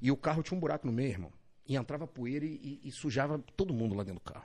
E 0.01 0.11
o 0.12 0.16
carro 0.16 0.43
tinha 0.43 0.57
um 0.57 0.61
buraco 0.61 0.87
no 0.87 0.93
meio, 0.93 1.09
irmão. 1.11 1.33
E 1.67 1.77
entrava 1.77 2.07
poeira 2.07 2.45
e, 2.45 2.81
e- 2.85 2.89
e 2.89 2.93
sujava 2.93 3.39
todo 3.57 3.73
mundo 3.73 3.95
lá 3.95 4.03
dentro 4.05 4.21
do 4.21 4.33
carro. 4.33 4.45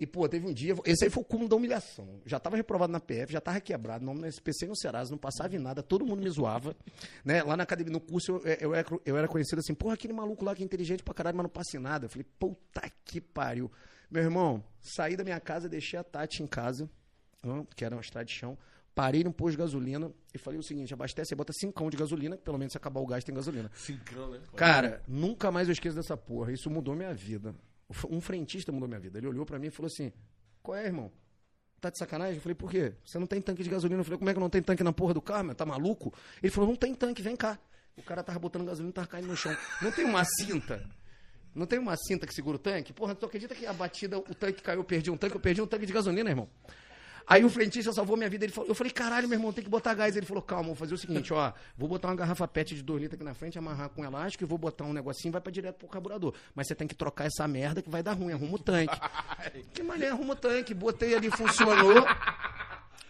E, 0.00 0.06
pô, 0.06 0.28
teve 0.28 0.44
um 0.46 0.52
dia. 0.52 0.74
Esse 0.84 1.04
aí 1.04 1.10
foi 1.10 1.22
o 1.22 1.26
cúmulo 1.26 1.48
da 1.48 1.54
humilhação. 1.54 2.20
Já 2.26 2.40
tava 2.40 2.56
reprovado 2.56 2.92
na 2.92 2.98
PF, 2.98 3.32
já 3.32 3.40
tava 3.40 3.60
quebrado, 3.60 4.04
nome 4.04 4.20
no 4.20 4.26
SPC 4.26 4.66
no 4.66 4.74
Serasa, 4.76 5.12
não 5.12 5.18
passava 5.18 5.54
em 5.54 5.60
nada, 5.60 5.80
todo 5.80 6.04
mundo 6.04 6.20
me 6.22 6.28
zoava. 6.28 6.74
Né? 7.24 7.40
Lá 7.44 7.56
na 7.56 7.62
academia, 7.62 7.92
no 7.92 8.00
curso, 8.00 8.32
eu, 8.32 8.40
eu, 8.60 8.74
era, 8.74 8.88
eu 9.06 9.16
era 9.16 9.28
conhecido 9.28 9.60
assim, 9.60 9.74
porra, 9.74 9.94
aquele 9.94 10.12
maluco 10.12 10.44
lá 10.44 10.56
que 10.56 10.62
é 10.62 10.64
inteligente 10.64 11.04
pra 11.04 11.14
caralho, 11.14 11.36
mas 11.36 11.44
não 11.44 11.50
passa 11.50 11.76
em 11.76 11.80
nada. 11.80 12.06
Eu 12.06 12.10
falei, 12.10 12.26
puta 12.36 12.82
que 13.04 13.20
pariu. 13.20 13.70
Meu 14.10 14.24
irmão, 14.24 14.62
saí 14.80 15.16
da 15.16 15.22
minha 15.22 15.38
casa, 15.38 15.68
deixei 15.68 15.96
a 15.98 16.02
Tati 16.02 16.42
em 16.42 16.46
casa, 16.48 16.90
que 17.76 17.84
era 17.84 17.94
uma 17.94 18.00
estrada 18.02 18.24
de 18.24 18.32
chão. 18.32 18.58
Parei 18.94 19.24
no 19.24 19.32
posto 19.32 19.52
de 19.52 19.58
gasolina 19.58 20.12
e 20.34 20.38
falei 20.38 20.58
o 20.58 20.62
seguinte: 20.62 20.92
abastece 20.92 21.32
e 21.32 21.36
bota 21.36 21.52
cincão 21.52 21.88
de 21.88 21.96
gasolina, 21.96 22.36
que 22.36 22.42
pelo 22.42 22.58
menos 22.58 22.72
se 22.72 22.76
acabar 22.76 23.00
o 23.00 23.06
gás 23.06 23.24
tem 23.24 23.34
gasolina. 23.34 23.70
Cincão, 23.74 24.30
né? 24.30 24.40
Cara, 24.54 25.02
nunca 25.08 25.50
mais 25.50 25.68
eu 25.68 25.72
esqueço 25.72 25.96
dessa 25.96 26.16
porra. 26.16 26.52
Isso 26.52 26.68
mudou 26.70 26.94
minha 26.94 27.14
vida. 27.14 27.54
Um 28.10 28.20
frentista 28.20 28.70
mudou 28.70 28.88
minha 28.88 29.00
vida. 29.00 29.18
Ele 29.18 29.26
olhou 29.26 29.46
pra 29.46 29.58
mim 29.58 29.68
e 29.68 29.70
falou 29.70 29.86
assim: 29.86 30.12
Qual 30.62 30.76
é, 30.76 30.86
irmão? 30.86 31.10
Tá 31.82 31.90
de 31.90 31.98
sacanagem? 31.98 32.36
Eu 32.36 32.40
falei, 32.40 32.54
por 32.54 32.70
quê? 32.70 32.92
Você 33.04 33.18
não 33.18 33.26
tem 33.26 33.40
tanque 33.40 33.60
de 33.60 33.68
gasolina? 33.68 34.00
Eu 34.00 34.04
falei, 34.04 34.16
como 34.16 34.30
é 34.30 34.34
que 34.34 34.38
não 34.38 34.48
tem 34.48 34.62
tanque 34.62 34.84
na 34.84 34.92
porra 34.92 35.12
do 35.12 35.20
carro, 35.20 35.46
meu? 35.46 35.54
Tá 35.56 35.66
maluco? 35.66 36.14
Ele 36.40 36.52
falou, 36.52 36.70
não 36.70 36.76
tem 36.76 36.94
tanque, 36.94 37.20
vem 37.20 37.34
cá. 37.34 37.58
O 37.96 38.02
cara 38.04 38.22
tava 38.22 38.38
botando 38.38 38.64
gasolina 38.64 38.90
e 38.90 38.92
tava 38.92 39.08
caindo 39.08 39.26
no 39.26 39.36
chão. 39.36 39.52
Não 39.82 39.90
tem 39.90 40.04
uma 40.04 40.24
cinta? 40.24 40.88
Não 41.52 41.66
tem 41.66 41.80
uma 41.80 41.96
cinta 41.96 42.24
que 42.24 42.32
segura 42.32 42.54
o 42.54 42.58
tanque? 42.58 42.92
Porra, 42.92 43.16
tu 43.16 43.26
acredita 43.26 43.52
que 43.52 43.66
a 43.66 43.72
batida, 43.72 44.16
o 44.16 44.34
tanque 44.34 44.62
caiu, 44.62 44.78
eu 44.78 44.84
perdi 44.84 45.10
um 45.10 45.16
tanque, 45.16 45.34
eu 45.34 45.40
perdi 45.40 45.60
um 45.60 45.66
tanque 45.66 45.84
de 45.84 45.92
gasolina, 45.92 46.30
irmão. 46.30 46.48
Aí 47.26 47.44
o 47.44 47.50
frentista 47.50 47.92
salvou 47.92 48.16
minha 48.16 48.28
vida. 48.28 48.44
Ele 48.44 48.52
falou, 48.52 48.68
eu 48.68 48.74
falei, 48.74 48.92
caralho, 48.92 49.28
meu 49.28 49.36
irmão, 49.36 49.52
tem 49.52 49.62
que 49.64 49.70
botar 49.70 49.94
gás. 49.94 50.16
Ele 50.16 50.26
falou, 50.26 50.42
calma, 50.42 50.66
vou 50.66 50.74
fazer 50.74 50.94
o 50.94 50.98
seguinte, 50.98 51.32
ó, 51.32 51.52
vou 51.76 51.88
botar 51.88 52.08
uma 52.08 52.16
garrafa 52.16 52.46
PET 52.46 52.74
de 52.74 52.82
2 52.82 53.02
litros 53.02 53.16
aqui 53.16 53.24
na 53.24 53.34
frente, 53.34 53.58
amarrar 53.58 53.88
com 53.88 54.04
elástico 54.04 54.44
e 54.44 54.46
vou 54.46 54.58
botar 54.58 54.84
um 54.84 54.92
negocinho 54.92 55.30
e 55.30 55.32
vai 55.32 55.40
pra 55.40 55.52
direto 55.52 55.76
pro 55.76 55.88
carburador. 55.88 56.34
Mas 56.54 56.66
você 56.66 56.74
tem 56.74 56.86
que 56.86 56.94
trocar 56.94 57.26
essa 57.26 57.46
merda 57.46 57.82
que 57.82 57.90
vai 57.90 58.02
dar 58.02 58.12
ruim, 58.12 58.32
arruma 58.32 58.54
o 58.54 58.58
tanque. 58.58 58.98
que 59.72 59.82
mané, 59.82 60.08
arruma 60.08 60.34
o 60.34 60.36
tanque. 60.36 60.74
Botei 60.74 61.14
ali, 61.14 61.30
funcionou. 61.30 62.04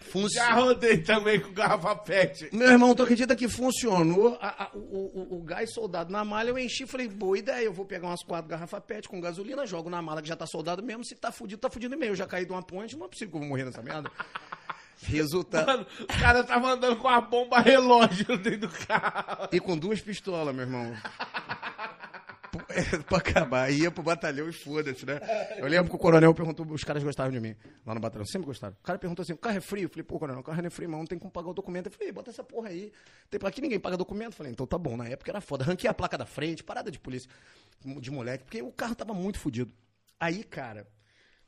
Já 0.03 0.11
Funcionou. 0.11 0.65
rodei 0.65 0.99
também 0.99 1.41
com 1.41 1.53
garrafa 1.53 1.95
pet. 1.97 2.49
Meu 2.53 2.69
irmão, 2.71 2.95
tu 2.95 3.03
acredita 3.03 3.35
que 3.37 3.49
funcionou? 3.49 4.37
A- 4.41 4.65
a- 4.65 4.71
o, 4.75 4.79
o- 4.79 5.37
o 5.39 5.43
gás 5.43 5.73
soldado 5.73 6.13
na 6.13 6.25
malha, 6.25 6.51
eu 6.51 6.59
enchi 6.59 6.87
falei, 6.87 7.09
boa 7.09 7.39
ideia, 7.39 7.65
eu 7.65 7.73
vou 7.73 7.85
pegar 7.85 8.09
umas 8.09 8.23
quatro 8.23 8.49
garrafas 8.51 8.83
PET 8.87 9.09
com 9.09 9.21
gasolina, 9.21 9.67
jogo 9.67 9.89
na 9.89 10.03
mala 10.03 10.21
que 10.23 10.29
já 10.29 10.37
tá 10.37 10.47
soldado 10.47 10.83
mesmo, 10.83 11.05
se 11.05 11.15
tá 11.15 11.31
fudido, 11.33 11.61
tá 11.61 11.71
fudido 11.71 11.97
mesmo. 11.97 12.13
Eu 12.13 12.17
já 12.17 12.27
caí 12.27 12.45
de 12.45 12.53
uma 12.53 12.63
ponte, 12.63 12.97
não 12.97 13.07
é 13.07 13.09
possível 13.09 13.31
que 13.31 13.37
eu 13.37 13.41
vou 13.41 13.49
morrer 13.49 13.65
nessa 13.65 13.83
merda. 13.83 14.11
Resultado. 15.05 15.67
Mano, 15.67 15.87
o 16.03 16.07
cara 16.21 16.45
tava 16.45 16.71
andando 16.73 16.97
com 16.97 17.09
a 17.09 17.21
bomba 17.21 17.59
relógio 17.59 18.37
dentro 18.39 18.69
do 18.69 18.69
carro. 18.69 19.49
E 19.51 19.59
com 19.59 19.77
duas 19.77 20.01
pistolas, 20.01 20.55
meu 20.55 20.65
irmão. 20.65 20.95
Pra 23.07 23.19
acabar. 23.19 23.71
Ia 23.71 23.91
pro 23.91 24.03
batalhão 24.03 24.49
e 24.49 24.53
foda-se, 24.53 25.05
né? 25.05 25.21
Eu 25.57 25.67
lembro 25.67 25.91
que 25.91 25.97
o 25.97 25.99
coronel 25.99 26.35
perguntou, 26.35 26.67
os 26.67 26.85
caras 26.85 27.03
gostavam 27.03 27.33
de 27.33 27.41
mim 27.41 27.57
lá 27.85 27.95
no 27.95 28.01
batalhão, 28.01 28.25
sempre 28.27 28.47
gostaram. 28.47 28.75
O 28.81 28.83
cara 28.83 28.99
perguntou 28.99 29.23
assim: 29.23 29.33
o 29.33 29.37
carro 29.37 29.57
é 29.57 29.61
frio? 29.61 29.85
Eu 29.85 29.89
falei, 29.89 30.05
pô, 30.05 30.19
coronel, 30.19 30.41
o 30.41 30.45
carro 30.45 30.61
não 30.61 30.67
é 30.67 30.71
frio, 30.71 30.89
mas 30.89 30.99
não 30.99 31.07
tem 31.07 31.19
como 31.19 31.31
pagar 31.31 31.51
o 31.51 31.55
documento. 31.55 31.87
Eu 31.87 31.93
falei, 31.93 32.13
bota 32.13 32.31
essa 32.31 32.45
porra 32.45 32.69
aí. 32.69 32.93
Tem 33.31 33.39
pra 33.39 33.51
que 33.51 33.61
ninguém 33.61 33.79
paga 33.79 33.97
documento? 33.97 34.33
Eu 34.33 34.37
falei, 34.37 34.53
então 34.53 34.67
tá 34.67 34.79
bom. 34.79 34.97
Na 34.97 35.09
época 35.09 35.31
era 35.31 35.41
foda. 35.41 35.65
Ranquei 35.65 35.89
a 35.89 35.95
placa 35.95 36.17
da 36.17 36.27
frente, 36.27 36.63
parada 36.63 36.91
de 36.91 36.99
polícia, 36.99 37.31
de 37.85 38.11
moleque, 38.11 38.45
porque 38.45 38.63
o 38.63 38.73
carro 38.73 38.95
tava 38.95 39.15
muito 39.15 39.39
fudido. 39.39 39.73
Aí, 40.19 40.45
cara, 40.45 40.87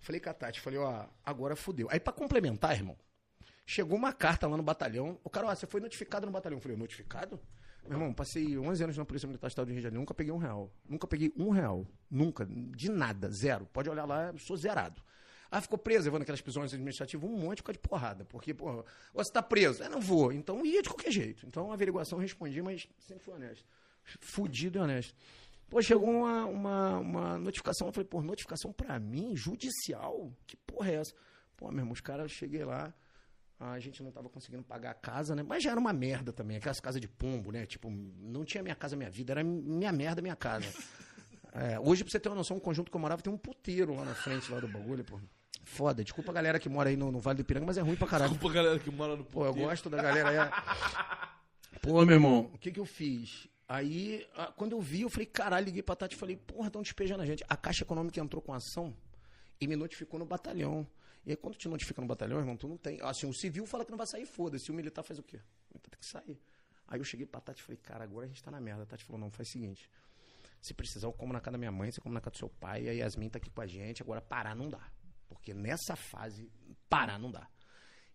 falei 0.01 0.21
com 0.21 0.31
a 0.31 0.35
Tati, 0.35 0.61
falei, 0.61 0.79
ó, 0.79 1.07
agora 1.25 1.55
fudeu. 1.57 1.89
Aí 1.91 2.01
pra 2.01 2.13
complementar, 2.13 2.73
irmão, 2.73 2.97
Chegou 3.67 3.97
uma 3.97 4.13
carta 4.13 4.47
lá 4.47 4.57
no 4.57 4.63
batalhão. 4.63 5.19
O 5.25 5.31
cara, 5.31 5.47
ó, 5.47 5.55
você 5.55 5.67
foi 5.67 5.81
notificado 5.81 6.27
no 6.27 6.33
batalhão. 6.33 6.59
Eu 6.59 6.63
falei, 6.63 6.77
notificado? 6.77 7.41
Meu 7.87 7.99
irmão, 7.99 8.15
passei 8.15 8.59
11 8.59 8.85
anos 8.85 8.97
na 8.97 9.05
Polícia 9.05 9.27
Militar 9.27 9.49
Estado 9.49 9.67
do 9.67 9.71
Rio 9.71 9.77
de 9.79 9.83
Janeiro, 9.83 10.01
nunca 10.01 10.15
peguei 10.15 10.33
um 10.33 10.39
real. 10.39 10.73
Nunca 10.89 11.07
peguei 11.07 11.33
um 11.37 11.51
real. 11.51 11.87
Nunca. 12.11 12.47
De 12.47 12.91
nada. 12.91 13.31
Zero. 13.31 13.67
Pode 13.67 13.91
olhar 13.91 14.07
lá, 14.07 14.33
sou 14.39 14.57
zerado. 14.57 15.03
Ah, 15.51 15.61
ficou 15.61 15.79
preso, 15.79 16.07
levando 16.07 16.23
aquelas 16.23 16.41
prisões 16.41 16.73
administrativas, 16.73 17.29
um 17.29 17.37
monte 17.37 17.59
por 17.59 17.67
causa 17.67 17.81
de 17.81 17.89
porrada. 17.89 18.25
Porque, 18.25 18.57
ou 18.59 18.85
você 19.13 19.31
tá 19.31 19.43
preso. 19.43 19.83
É, 19.83 19.89
não 19.89 20.01
vou. 20.01 20.33
Então 20.33 20.65
ia 20.65 20.83
de 20.83 20.89
qualquer 20.89 21.13
jeito. 21.13 21.47
Então, 21.47 21.71
a 21.71 21.75
averiguação 21.75 22.19
respondi, 22.19 22.61
mas 22.63 22.89
sempre 22.99 23.23
fui 23.23 23.35
honesto. 23.35 23.65
Fudido 24.21 24.79
e 24.79 24.81
honesto. 24.81 25.15
Pô, 25.69 25.81
chegou 25.83 26.09
uma, 26.09 26.47
uma, 26.47 26.99
uma 26.99 27.39
notificação. 27.39 27.89
Eu 27.89 27.93
falei, 27.93 28.09
pô, 28.09 28.23
notificação 28.23 28.73
pra 28.73 28.99
mim? 28.99 29.37
Judicial? 29.37 30.33
Que 30.47 30.57
porra 30.57 30.91
é 30.91 30.95
essa? 30.95 31.15
Pô, 31.57 31.71
meu 31.71 31.81
irmão, 31.81 31.93
os 31.93 32.01
caras, 32.01 32.33
cheguei 32.33 32.65
lá, 32.65 32.93
a 33.73 33.79
gente 33.81 34.03
não 34.03 34.11
tava 34.11 34.29
conseguindo 34.29 34.63
pagar 34.63 34.91
a 34.91 34.95
casa, 34.95 35.35
né? 35.35 35.43
Mas 35.43 35.63
já 35.63 35.71
era 35.71 35.81
uma 35.81 35.93
merda 35.93 36.33
também, 36.33 36.57
aquelas 36.57 36.81
casas 36.81 37.01
de 37.01 37.09
pombo, 37.09 37.51
né? 37.53 37.65
Tipo, 37.67 37.91
não 37.91 38.45
tinha 38.45 38.63
minha 38.63 38.75
casa, 38.75 38.97
minha 38.97 39.11
vida, 39.11 39.33
era 39.33 39.43
minha 39.45 39.93
merda, 39.93 40.21
minha 40.23 40.37
casa. 40.37 40.67
É, 41.57 41.79
hoje, 41.79 42.03
pra 42.03 42.11
você 42.11 42.19
ter 42.19 42.29
uma 42.29 42.35
noção, 42.35 42.57
um 42.57 42.61
conjunto 42.61 42.91
que 42.91 42.97
eu 42.97 43.01
morava 43.01 43.23
tem 43.23 43.33
um 43.33 43.39
puteiro 43.39 43.95
lá 43.95 44.05
na 44.05 44.13
frente 44.13 44.51
lá 44.51 44.59
do 44.59 44.67
bagulho, 44.67 45.05
pô. 45.05 45.21
Foda, 45.63 46.03
desculpa 46.03 46.33
a 46.33 46.35
galera 46.35 46.59
que 46.59 46.69
mora 46.69 46.89
aí 46.91 46.97
no, 46.97 47.13
no 47.13 47.21
Vale 47.21 47.37
do 47.37 47.41
Ipiranga, 47.43 47.65
mas 47.65 47.79
é 47.79 47.81
ruim 47.81 47.95
pra 47.95 48.09
caralho. 48.09 48.33
Desculpa, 48.33 48.53
galera 48.53 48.77
que 48.81 48.91
mora 48.91 49.15
no 49.15 49.25
Pô, 49.25 49.47
eu 49.47 49.55
gosto 49.55 49.89
da 49.89 50.03
galera 50.03 50.31
aí. 50.31 50.51
Pô, 51.81 52.05
meu 52.05 52.15
irmão, 52.17 52.51
o 52.53 52.59
que 52.59 52.73
que 52.73 52.81
eu 52.81 52.85
fiz? 52.85 53.47
Aí, 53.69 54.27
a- 54.37 54.47
quando 54.49 54.73
eu 54.73 54.81
vi, 54.81 55.03
eu 55.03 55.09
falei, 55.09 55.27
caralho, 55.27 55.65
liguei 55.67 55.81
pra 55.81 55.95
Tati 55.95 56.17
e 56.17 56.19
falei, 56.19 56.37
porra, 56.37 56.67
estão 56.67 56.83
despejando 56.83 57.23
a 57.23 57.27
gente. 57.27 57.45
A 57.49 57.57
Caixa 57.57 57.85
Econômica 57.85 58.19
entrou 58.21 58.43
com 58.43 58.53
ação 58.53 58.93
e 59.61 59.69
me 59.69 59.77
notificou 59.77 60.19
no 60.19 60.27
batalhão. 60.27 60.85
E 61.27 61.31
aí, 61.31 61.37
quando 61.37 61.57
te 61.57 61.69
notifica 61.69 62.01
no 62.01 62.07
batalhão, 62.07 62.39
irmão, 62.39 62.57
tu 62.57 62.69
não 62.69 62.77
tem. 62.77 63.01
Assim, 63.03 63.27
o 63.27 63.33
civil 63.33 63.65
fala 63.67 63.85
que 63.85 63.91
não 63.91 63.99
vai 63.99 64.07
sair, 64.07 64.27
foda-se. 64.27 64.71
O 64.71 64.75
militar 64.75 65.03
faz 65.03 65.19
o 65.19 65.23
quê? 65.23 65.41
Então 65.71 65.81
tem 65.91 65.99
que 65.99 66.05
sair. 66.07 66.39
Aí 66.87 67.01
eu 67.01 67.05
cheguei 67.05 67.25
pra 67.27 67.41
Tati 67.41 67.61
e 67.61 67.63
falei, 67.65 67.79
cara, 67.83 68.05
agora 68.05 68.27
a 68.27 68.29
gente 68.29 68.43
tá 68.43 68.51
na 68.51 68.61
merda. 68.61 68.83
A 68.83 68.87
Tati 68.87 69.05
falou, 69.05 69.19
não, 69.21 69.31
faz 69.31 69.49
o 69.49 69.53
seguinte. 69.53 69.91
Se 70.61 70.75
precisar, 70.75 71.07
eu 71.07 71.13
como 71.13 71.33
na 71.33 71.41
casa 71.41 71.53
da 71.53 71.59
minha 71.59 71.73
mãe, 71.73 71.91
você 71.91 72.01
come 72.01 72.15
na 72.15 72.21
casa 72.21 72.33
do 72.33 72.39
seu 72.39 72.49
pai, 72.49 72.89
a 72.89 72.93
Yasmin 72.93 73.29
tá 73.31 73.39
aqui 73.39 73.51
com 73.51 73.61
a 73.63 73.67
gente. 73.67 74.03
Agora, 74.03 74.21
parar 74.21 74.55
não 74.55 74.69
dá. 74.69 74.81
Porque 75.29 75.55
nessa 75.55 75.97
fase, 75.97 76.51
parar 76.89 77.19
não 77.19 77.31
dá. 77.31 77.49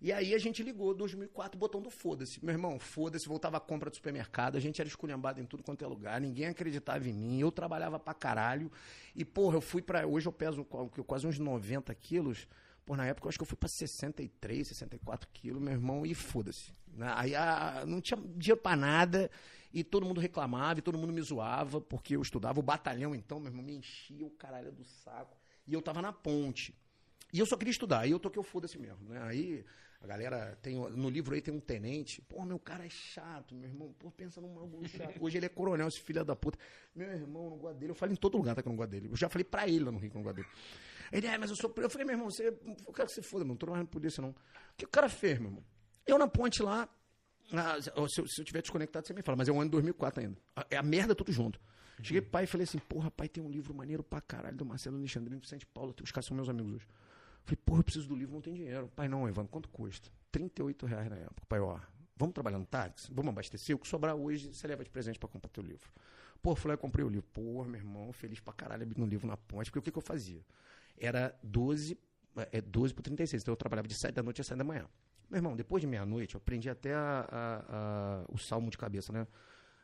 E 0.01 0.14
aí 0.14 0.34
a 0.34 0.38
gente 0.38 0.64
ligou, 0.64 0.93
2004, 0.93 1.60
botão 1.60 1.82
do 1.82 1.89
foda-se. 1.89 2.43
Meu 2.45 2.53
irmão, 2.53 2.80
foda-se, 2.80 3.28
voltava 3.28 3.57
a 3.57 3.60
compra 3.60 3.89
do 3.89 3.95
supermercado, 3.95 4.55
a 4.55 4.60
gente 4.60 4.80
era 4.80 4.88
esculhambado 4.88 5.41
em 5.41 5.45
tudo 5.45 5.62
quanto 5.62 5.84
é 5.84 5.88
lugar, 5.88 6.22
ninguém 6.22 6.45
acreditava 6.45 7.10
em 7.10 7.12
mim, 7.14 7.39
eu 7.41 7.51
trabalhava 7.51 7.99
pra 7.99 8.14
caralho. 8.14 8.72
E, 9.14 9.26
porra, 9.26 9.57
eu 9.57 9.62
fui 9.62 9.82
pra. 9.82 10.07
Hoje 10.07 10.26
eu 10.28 10.32
peso 10.32 10.64
qu- 10.64 11.03
quase 11.03 11.28
uns 11.28 11.38
90 11.38 11.93
quilos. 11.95 12.47
Pô, 12.89 12.95
na 12.95 13.05
época 13.05 13.27
eu 13.27 13.29
acho 13.29 13.37
que 13.37 13.43
eu 13.43 13.47
fui 13.47 13.55
pra 13.55 13.69
63, 13.69 14.67
64 14.67 15.29
quilos, 15.31 15.61
meu 15.61 15.71
irmão, 15.73 16.07
e 16.07 16.15
foda-se. 16.15 16.73
né? 16.91 17.13
Aí 17.15 17.35
a- 17.35 17.83
não 17.85 18.01
tinha 18.01 18.19
dinheiro 18.35 18.59
pra 18.59 18.75
nada, 18.75 19.29
e 19.71 19.83
todo 19.83 20.07
mundo 20.07 20.19
reclamava, 20.19 20.79
e 20.79 20.81
todo 20.81 20.97
mundo 20.97 21.13
me 21.13 21.21
zoava, 21.21 21.79
porque 21.79 22.15
eu 22.15 22.21
estudava. 22.23 22.59
O 22.59 22.63
batalhão, 22.63 23.13
então, 23.13 23.39
meu 23.39 23.49
irmão, 23.51 23.63
me 23.63 23.75
enchia 23.75 24.25
o 24.25 24.31
caralho 24.31 24.71
do 24.71 24.83
saco. 24.83 25.37
E 25.67 25.73
eu 25.75 25.83
tava 25.83 26.01
na 26.01 26.11
ponte. 26.11 26.73
E 27.31 27.37
eu 27.37 27.45
só 27.45 27.55
queria 27.55 27.69
estudar, 27.71 27.99
aí 27.99 28.09
eu 28.09 28.19
toquei 28.19 28.39
o 28.39 28.43
foda-se 28.43 28.79
mesmo, 28.79 29.07
né? 29.07 29.21
Aí 29.21 29.63
a 30.02 30.08
galera 30.08 30.58
tem. 30.62 30.76
No 30.76 31.10
livro 31.10 31.36
aí 31.36 31.41
tem 31.41 31.54
um 31.54 31.60
tenente. 31.60 32.22
Pô, 32.22 32.45
meu 32.45 32.58
cara 32.58 32.86
é 32.86 32.89
chato, 32.89 33.54
meu 33.54 33.68
irmão. 33.68 33.93
Pô, 34.00 34.10
pensa 34.10 34.39
num 34.39 34.54
bagulho 34.54 34.88
chato. 34.88 35.22
Hoje 35.22 35.38
ele 35.38 35.45
é 35.45 35.50
coronel, 35.50 35.88
esse 35.88 36.00
filho 36.00 36.24
da 36.24 36.36
puta. 36.36 36.58
Meu 36.95 37.08
irmão, 37.08 37.43
eu 37.45 37.50
não 37.50 37.58
gosto 37.58 37.78
dele. 37.78 37.91
Eu 37.91 37.95
falo 37.95 38.14
em 38.14 38.16
todo 38.16 38.38
lugar 38.38 38.56
tá, 38.56 38.62
que 38.62 38.68
eu 38.68 38.72
não 38.72 38.78
gosto 38.78 38.91
dele. 38.91 39.10
Eu 39.12 39.18
já 39.18 39.28
falei 39.28 39.43
pra 39.43 39.68
ele 39.68 39.84
lá 39.84 39.91
no 39.91 39.97
Rio 39.97 40.10
que 40.10 40.16
eu 40.16 40.20
não 40.20 40.24
gosto 40.24 40.38
dele. 40.38 40.47
Ele, 41.12 41.28
é, 41.28 41.38
mas 41.38 41.50
eu 41.50 41.56
sou. 41.58 41.74
Eu 41.76 41.89
falei, 41.89 42.06
meu 42.06 42.14
irmão, 42.14 42.30
você. 42.30 42.47
Eu 42.47 42.93
quero 42.93 43.08
que 43.08 43.14
você 43.14 43.22
foda, 43.22 43.43
meu. 43.43 43.50
Não 43.50 43.58
tô 43.58 43.68
mais 43.68 43.80
na 43.80 43.86
polícia, 43.88 44.22
não. 44.22 44.30
O 44.30 44.36
que 44.78 44.86
o 44.86 44.89
cara 44.89 45.10
fez, 45.10 45.38
meu 45.38 45.50
irmão? 45.50 45.64
Eu 46.08 46.18
na 46.18 46.28
ponte 46.28 46.64
lá. 46.64 46.88
ah, 47.52 47.82
se, 47.82 47.91
eu, 47.93 48.08
se 48.08 48.41
eu 48.41 48.45
tiver 48.45 48.62
desconectado, 48.62 49.06
você 49.06 49.14
me 49.14 49.22
fala, 49.22 49.36
mas 49.36 49.50
é 49.50 49.52
o 49.52 49.56
ano 49.56 49.66
de 49.66 49.72
2004 49.72 50.22
ainda. 50.22 50.38
É 50.70 50.78
a 50.78 50.84
merda 50.84 51.14
tudo 51.14 51.32
junto. 51.32 51.60
Cheguei 52.02 52.22
pro 52.22 52.32
pai 52.32 52.43
e 52.45 52.47
falei 52.47 52.64
assim, 52.64 52.80
porra, 52.80 53.12
pai, 53.12 53.28
tem 53.28 53.43
um 53.43 53.50
livro 53.50 53.74
maneiro 53.74 54.02
pra 54.02 54.22
caralho 54.22 54.56
do 54.56 54.66
Marcelo 54.66 54.97
Alexandrino 54.97 55.41
Vicente 55.41 55.66
Paulo. 55.66 55.93
Os 56.02 56.12
caras 56.12 56.26
são 56.26 56.36
meus 56.36 56.47
amigos 56.47 56.76
hoje. 56.76 56.88
Falei, 57.45 57.57
porra, 57.65 57.79
eu 57.79 57.83
preciso 57.83 58.07
do 58.07 58.15
livro, 58.15 58.33
não 58.33 58.41
tem 58.41 58.53
dinheiro. 58.53 58.89
Pai, 58.95 59.07
não, 59.07 59.27
Evandro, 59.27 59.51
quanto 59.51 59.69
custa? 59.69 60.09
38 60.31 60.85
reais 60.85 61.09
na 61.09 61.15
época. 61.15 61.41
Pai, 61.47 61.59
ó, 61.59 61.79
vamos 62.15 62.33
trabalhar 62.33 62.59
no 62.59 62.65
táxi? 62.65 63.11
Vamos 63.11 63.29
abastecer? 63.29 63.75
O 63.75 63.79
que 63.79 63.87
sobrar 63.87 64.15
hoje, 64.15 64.53
você 64.53 64.67
leva 64.67 64.83
de 64.83 64.89
presente 64.89 65.17
pra 65.17 65.27
comprar 65.27 65.49
teu 65.49 65.63
livro. 65.63 65.89
Pô, 66.41 66.55
fui 66.55 66.69
lá 66.69 66.75
e 66.75 66.77
comprei 66.77 67.03
o 67.05 67.09
livro. 67.09 67.27
Porra, 67.33 67.67
meu 67.67 67.79
irmão, 67.79 68.13
feliz 68.13 68.39
pra 68.39 68.53
caralho 68.53 68.87
um 68.97 69.05
livro 69.05 69.27
na 69.27 69.35
ponte. 69.35 69.65
Porque 69.71 69.79
o 69.79 69.81
que, 69.81 69.91
que 69.91 69.97
eu 69.97 70.01
fazia? 70.01 70.41
Era 70.97 71.37
12, 71.43 71.97
é 72.51 72.61
12 72.61 72.93
por 72.93 73.01
36. 73.01 73.41
Então 73.41 73.51
eu 73.51 73.57
trabalhava 73.57 73.87
de 73.87 73.93
7 73.95 74.13
da 74.13 74.23
noite 74.23 74.41
a 74.41 74.43
7 74.43 74.57
da 74.57 74.63
manhã. 74.63 74.85
Meu 75.29 75.37
irmão, 75.37 75.55
depois 75.55 75.81
de 75.81 75.87
meia-noite, 75.87 76.35
eu 76.35 76.39
aprendi 76.39 76.69
até 76.69 76.93
a- 76.93 77.27
a- 77.29 77.65
a- 77.69 78.25
o 78.29 78.37
salmo 78.37 78.69
de 78.69 78.77
cabeça, 78.77 79.11
né? 79.13 79.27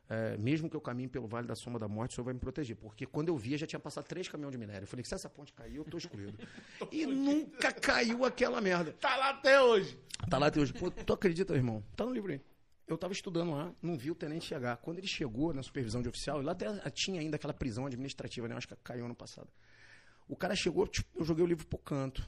É, 0.08 0.38
mesmo 0.38 0.70
que 0.70 0.76
eu 0.76 0.82
caminhe 0.82 1.08
pelo 1.08 1.28
vale 1.28 1.48
da 1.48 1.56
sombra 1.56 1.80
da 1.80 1.88
morte, 1.88 2.12
o 2.12 2.16
Senhor 2.16 2.26
vai 2.26 2.34
me 2.34 2.40
proteger. 2.40 2.76
Porque 2.76 3.06
quando 3.06 3.30
eu 3.30 3.38
via, 3.38 3.58
já 3.58 3.66
tinha 3.66 3.80
passado 3.80 4.06
três 4.06 4.28
caminhões 4.28 4.52
de 4.52 4.58
minério. 4.58 4.84
Eu 4.84 4.88
falei, 4.88 5.04
se 5.04 5.14
essa 5.14 5.30
ponte 5.30 5.52
cair, 5.54 5.78
eu 5.78 5.84
tô 5.84 5.98
excluído. 5.98 6.38
e 6.92 7.06
nunca 7.06 7.72
caiu 7.72 8.24
aquela 8.24 8.62
merda. 8.62 8.94
Tá 8.94 9.16
lá 9.16 9.32
até 9.32 9.62
hoje. 9.62 10.00
Tá 10.30 10.38
lá 10.38 10.48
até 10.48 10.60
hoje. 10.60 10.74
Pô, 10.74 10.92
tu 10.92 11.14
acredita, 11.14 11.54
irmão? 11.56 11.84
Tá 11.96 12.06
no 12.06 12.14
livro 12.14 12.32
aí. 12.32 12.42
Eu 12.88 13.00
tava 13.00 13.14
estudando 13.14 13.52
lá, 13.52 13.74
não 13.82 13.98
vi 13.98 14.12
o 14.12 14.16
tenente 14.16 14.46
chegar. 14.46 14.78
Quando 14.78 15.00
ele 15.00 15.08
chegou 15.08 15.52
na 15.54 15.64
supervisão 15.64 16.04
de 16.04 16.10
oficial, 16.10 16.40
lá 16.40 16.52
até 16.52 16.68
tinha 16.92 17.20
ainda 17.20 17.36
aquela 17.36 17.54
prisão 17.54 17.88
administrativa, 17.88 18.48
né? 18.48 18.54
Eu 18.54 18.58
Acho 18.60 18.68
que 18.68 18.76
caiu 18.76 19.06
ano 19.06 19.16
passado. 19.16 19.50
O 20.28 20.36
cara 20.36 20.56
chegou, 20.56 20.88
tipo, 20.88 21.10
eu 21.20 21.26
joguei 21.26 21.44
o 21.44 21.48
livro 21.48 21.66
pro 21.66 21.80
canto. 21.80 22.28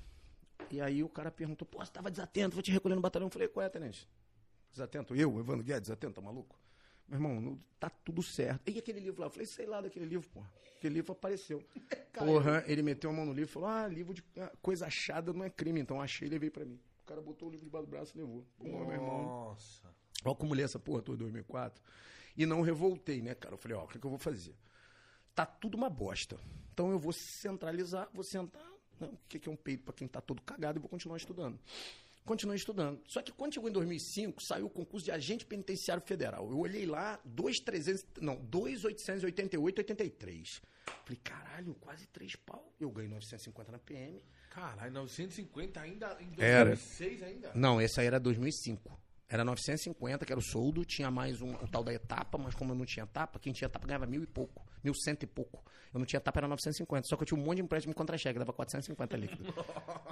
E 0.72 0.82
aí 0.82 1.04
o 1.04 1.10
cara 1.10 1.30
perguntou, 1.30 1.68
pô, 1.68 1.78
você 1.78 1.92
tava 1.92 2.10
desatento, 2.10 2.56
vou 2.56 2.64
te 2.64 2.72
recolher 2.72 2.96
no 2.96 3.02
batalhão. 3.02 3.28
Eu 3.28 3.32
falei, 3.32 3.48
qual 3.48 3.64
é, 3.64 3.70
tenente? 3.70 4.10
Desatento? 4.72 5.16
Eu, 5.16 5.40
Evandro 5.40 5.64
Guedes, 5.64 5.84
desatento, 5.84 6.16
tá 6.16 6.22
maluco? 6.22 6.60
Meu 7.08 7.18
irmão, 7.18 7.40
não- 7.42 7.60
tá 7.80 7.90
tudo 7.90 8.22
certo. 8.22 8.70
E 8.70 8.78
aquele 8.78 9.00
livro 9.00 9.22
lá? 9.22 9.28
Eu 9.28 9.32
falei, 9.32 9.46
sei 9.46 9.66
lá 9.66 9.82
daquele 9.82 10.06
livro, 10.06 10.28
porra. 10.30 10.52
Aquele 10.78 10.96
livro 10.96 11.12
apareceu. 11.12 11.64
Porra, 12.14 12.64
ele 12.68 12.82
meteu 12.84 13.10
a 13.10 13.14
mão 13.14 13.26
no 13.26 13.34
livro 13.34 13.50
e 13.50 13.54
falou, 13.54 13.70
ah, 13.70 13.88
livro 13.88 14.14
de 14.14 14.24
ah, 14.38 14.52
coisa 14.62 14.86
achada 14.88 15.34
não 15.34 15.44
é 15.44 15.50
crime. 15.50 15.80
Então 15.80 16.00
achei 16.02 16.28
e 16.28 16.32
levei 16.32 16.50
pra 16.50 16.66
mim. 16.66 16.80
O 17.02 17.06
cara 17.06 17.22
botou 17.22 17.48
o 17.48 17.52
livro 17.52 17.66
debaixo 17.66 17.88
do 17.88 17.90
braço 17.90 18.16
e 18.16 18.20
levou. 18.20 18.46
Pô, 18.58 18.64
meu 18.66 18.92
irmão. 18.92 19.24
Nossa. 19.24 19.88
Eu 20.24 20.32
acumulei 20.32 20.66
essa 20.66 20.78
porra 20.80 21.02
toda 21.02 21.16
em 21.16 21.20
2004 21.20 21.82
e 22.36 22.46
não 22.46 22.62
revoltei, 22.62 23.22
né, 23.22 23.34
cara? 23.34 23.54
Eu 23.56 23.58
falei, 23.58 23.78
ó, 23.78 23.86
o 23.86 23.88
que, 23.88 23.98
que 24.00 24.06
eu 24.06 24.10
vou 24.10 24.20
fazer? 24.20 24.56
Tá 25.34 25.46
tudo 25.46 25.76
uma 25.76 25.90
bosta. 25.90 26.38
Então 26.74 26.92
eu 26.92 27.00
vou 27.00 27.14
centralizar, 27.14 28.10
vou 28.14 28.24
sentar, 28.24 28.66
né, 29.00 29.08
o 29.12 29.18
que, 29.28 29.40
que 29.40 29.50
é 29.50 29.52
um 29.52 29.56
peito 29.56 29.84
pra 29.84 29.94
quem 29.94 30.08
tá 30.08 30.20
todo 30.22 30.42
cagado 30.42 30.78
e 30.78 30.82
vou 30.82 30.90
continuar 30.90 31.18
estudando. 31.18 31.58
Continuei 32.28 32.58
estudando. 32.58 33.00
Só 33.08 33.22
que 33.22 33.32
quando 33.32 33.54
chegou 33.54 33.70
em 33.70 33.72
2005, 33.72 34.44
saiu 34.44 34.66
o 34.66 34.70
concurso 34.70 35.06
de 35.06 35.12
agente 35.12 35.46
penitenciário 35.46 36.04
federal. 36.06 36.50
Eu 36.52 36.60
olhei 36.60 36.86
lá, 36.86 37.18
2,300, 37.24 38.06
não, 38.20 38.36
2,888, 38.36 39.80
83. 39.80 40.62
Falei, 41.06 41.22
caralho, 41.24 41.74
quase 41.76 42.06
três 42.08 42.36
pau. 42.36 42.70
Eu 42.78 42.92
ganhei 42.92 43.10
950 43.10 43.72
na 43.72 43.80
PM. 43.80 44.22
Caralho, 44.50 44.92
950 44.92 45.80
ainda 45.80 46.18
em 46.20 46.30
Era. 46.38 46.72
2006 46.72 47.24
ainda? 47.24 47.52
Não, 47.56 47.82
esse 47.82 47.98
aí 48.02 48.08
era 48.08 48.20
2005. 48.20 49.00
Era 49.30 49.46
950, 49.46 50.26
que 50.26 50.34
era 50.34 50.40
o 50.40 50.44
soldo, 50.44 50.84
tinha 50.84 51.10
mais 51.10 51.42
um, 51.42 51.54
o 51.54 51.68
tal 51.70 51.82
da 51.82 51.94
etapa, 51.94 52.38
mas 52.38 52.54
como 52.56 52.74
eu 52.74 52.76
não 52.76 52.86
tinha 52.86 53.06
etapa, 53.06 53.40
quem 53.40 53.54
tinha 53.54 53.68
etapa 53.68 53.88
ganhava 53.88 54.06
mil 54.06 54.22
e 54.22 54.28
pouco, 54.28 54.66
mil 54.88 54.94
cento 54.94 55.24
e 55.24 55.28
pouco. 55.28 55.64
Eu 55.94 56.00
não 56.00 56.06
tinha 56.06 56.18
etapa, 56.18 56.40
era 56.40 56.48
950. 56.48 57.08
Só 57.08 57.16
que 57.16 57.24
eu 57.24 57.28
tinha 57.28 57.40
um 57.40 57.44
monte 57.44 57.58
de 57.58 57.64
empréstimo 57.64 57.94
contra-cheque, 57.94 58.40
dava 58.40 58.54
450 58.54 59.18
líquido. 59.18 59.54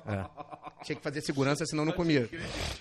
É. 0.05 0.83
Tinha 0.83 0.95
que 0.97 1.01
fazer 1.01 1.21
segurança, 1.21 1.65
senão 1.65 1.83
não 1.83 1.93
comia. 1.93 2.29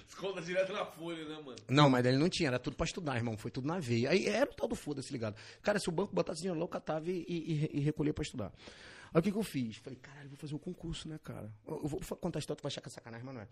Escolta 0.07 0.43
direto 0.43 0.73
na 0.73 0.85
folha, 0.85 1.25
né, 1.27 1.41
mano? 1.43 1.57
Não, 1.69 1.89
mas 1.89 2.05
ele 2.05 2.19
não 2.19 2.29
tinha, 2.29 2.49
era 2.49 2.59
tudo 2.59 2.77
pra 2.77 2.85
estudar, 2.85 3.17
irmão. 3.17 3.37
Foi 3.37 3.51
tudo 3.51 3.67
na 3.67 3.79
veia. 3.79 4.11
Aí 4.11 4.27
era 4.27 4.51
o 4.51 4.55
tal 4.55 4.69
do 4.69 4.75
foda-se 4.75 5.13
ligado. 5.13 5.37
Cara, 5.63 5.79
se 5.79 5.89
o 5.89 5.93
banco 5.93 6.15
botasse 6.15 6.41
dinheiro 6.41 6.59
lá, 6.59 6.65
eu 6.65 6.69
catava 6.69 7.11
e, 7.11 7.25
e, 7.27 7.71
e 7.79 7.81
recolhia 7.81 8.13
pra 8.13 8.23
estudar. 8.23 8.53
Aí 9.13 9.21
o 9.21 9.23
que, 9.23 9.31
que 9.31 9.39
eu 9.39 9.43
fiz? 9.43 9.77
Falei, 9.77 9.99
caralho, 9.99 10.29
vou 10.29 10.37
fazer 10.37 10.55
o 10.55 10.59
concurso, 10.59 11.09
né, 11.09 11.19
cara? 11.23 11.51
Eu 11.67 11.81
eu 11.83 11.89
vou 11.89 12.01
contar 12.19 12.39
a 12.39 12.41
história, 12.41 12.59
tu 12.59 12.63
vai 12.63 12.69
achar 12.69 12.81
que 12.81 12.89
é 12.89 12.93
sacanagem, 12.93 13.25
mas 13.25 13.35
não 13.35 13.43
é. 13.43 13.49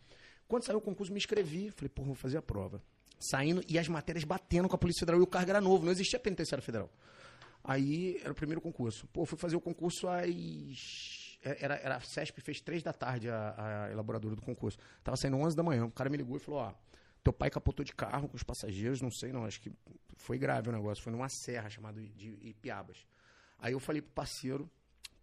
Quando 0.48 0.64
saiu 0.64 0.78
o 0.78 0.82
concurso, 0.82 1.12
me 1.12 1.18
inscrevi. 1.18 1.70
Falei, 1.70 1.88
porra, 1.88 2.08
vou 2.08 2.16
fazer 2.16 2.36
a 2.36 2.42
prova. 2.42 2.82
Saindo 3.18 3.62
e 3.68 3.78
as 3.78 3.88
matérias 3.88 4.24
batendo 4.24 4.68
com 4.68 4.74
a 4.74 4.78
Polícia 4.78 5.00
Federal. 5.00 5.20
E 5.20 5.24
o 5.24 5.26
cargo 5.26 5.50
era 5.50 5.60
novo, 5.60 5.84
não 5.84 5.92
existia 5.92 6.18
penitenciário 6.18 6.64
federal. 6.64 6.90
Aí 7.64 8.18
era 8.20 8.32
o 8.32 8.34
primeiro 8.34 8.60
concurso. 8.60 9.06
Pô, 9.08 9.24
fui 9.24 9.38
fazer 9.38 9.56
o 9.56 9.60
concurso 9.60 10.08
às. 10.08 11.38
Era, 11.44 11.74
era 11.76 11.96
a 11.96 12.00
CESP, 12.00 12.40
fez 12.40 12.60
três 12.60 12.82
da 12.82 12.92
tarde 12.92 13.28
a, 13.28 13.86
a 13.86 13.92
elaboradora 13.92 14.36
do 14.36 14.42
concurso. 14.42 14.78
Tava 15.02 15.16
saindo 15.16 15.36
11 15.36 15.56
da 15.56 15.62
manhã. 15.62 15.84
O 15.84 15.90
cara 15.90 16.08
me 16.08 16.16
ligou 16.16 16.36
e 16.36 16.40
falou: 16.40 16.60
Ó, 16.60 16.72
teu 17.22 17.32
pai 17.32 17.50
capotou 17.50 17.84
de 17.84 17.92
carro 17.92 18.28
com 18.28 18.36
os 18.36 18.42
passageiros, 18.42 19.00
não 19.00 19.10
sei, 19.10 19.32
não. 19.32 19.44
Acho 19.44 19.60
que 19.60 19.72
foi 20.16 20.38
grave 20.38 20.68
o 20.68 20.72
negócio. 20.72 21.02
Foi 21.02 21.12
numa 21.12 21.28
serra 21.28 21.68
chamada 21.68 22.00
de 22.00 22.38
Ipiabas. 22.42 23.06
Aí 23.58 23.72
eu 23.72 23.80
falei 23.80 24.02
pro 24.02 24.12
parceiro, 24.12 24.68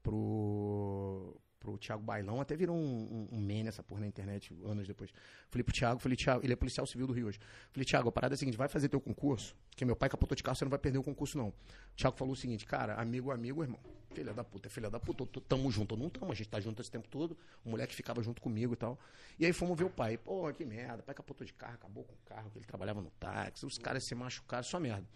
pro, 0.01 1.35
pro 1.59 1.77
Thiago 1.77 2.01
Bailão, 2.01 2.39
até 2.39 2.55
virou 2.55 2.75
um, 2.75 3.27
um, 3.31 3.37
um 3.37 3.39
meme 3.39 3.67
essa 3.67 3.83
porra 3.83 4.01
na 4.01 4.07
internet 4.07 4.55
anos 4.63 4.87
depois. 4.87 5.11
Falei 5.49 5.63
pro 5.63 5.73
Thiago, 5.73 5.99
falei, 5.99 6.15
Thiago, 6.15 6.43
ele 6.43 6.53
é 6.53 6.55
policial 6.55 6.87
civil 6.87 7.05
do 7.05 7.13
Rio 7.13 7.27
hoje. 7.27 7.39
Falei, 7.71 7.85
Thiago, 7.85 8.09
a 8.09 8.11
parada 8.11 8.33
é 8.33 8.35
a 8.35 8.37
seguinte, 8.37 8.57
vai 8.57 8.67
fazer 8.67 8.87
teu 8.87 9.01
concurso, 9.01 9.55
que 9.75 9.83
meu 9.83 9.95
pai 9.95 10.09
capotou 10.09 10.35
de 10.35 10.41
carro, 10.43 10.55
você 10.55 10.65
não 10.65 10.69
vai 10.69 10.79
perder 10.79 10.97
o 10.97 11.03
concurso, 11.03 11.37
não. 11.37 11.49
O 11.49 11.53
Thiago 11.95 12.17
falou 12.17 12.33
o 12.33 12.35
seguinte, 12.35 12.65
cara, 12.65 12.95
amigo, 12.95 13.31
amigo, 13.31 13.61
irmão. 13.61 13.79
Filha 14.13 14.33
da 14.33 14.43
puta, 14.43 14.67
é 14.67 14.71
filha 14.71 14.89
da 14.89 14.99
puta, 14.99 15.23
tamo 15.47 15.69
junto 15.69 15.95
não 15.95 16.09
tamo, 16.09 16.31
a 16.31 16.35
gente 16.35 16.49
tá 16.49 16.59
junto 16.59 16.81
esse 16.81 16.89
tempo 16.89 17.07
todo, 17.07 17.37
o 17.63 17.69
moleque 17.69 17.93
ficava 17.93 18.23
junto 18.23 18.41
comigo 18.41 18.73
e 18.73 18.75
tal. 18.75 18.97
E 19.37 19.45
aí 19.45 19.53
fomos 19.53 19.77
ver 19.77 19.83
o 19.83 19.89
pai, 19.89 20.17
pô, 20.17 20.51
que 20.51 20.65
merda, 20.65 21.03
pai 21.03 21.13
capotou 21.13 21.45
de 21.45 21.53
carro, 21.53 21.75
acabou 21.75 22.03
com 22.03 22.13
o 22.13 22.17
carro, 22.25 22.49
que 22.49 22.57
ele 22.57 22.65
trabalhava 22.65 23.01
no 23.01 23.11
táxi, 23.11 23.67
os 23.67 23.77
caras 23.77 24.03
se 24.03 24.15
machucaram, 24.15 24.63
só 24.63 24.79
merda. 24.79 25.07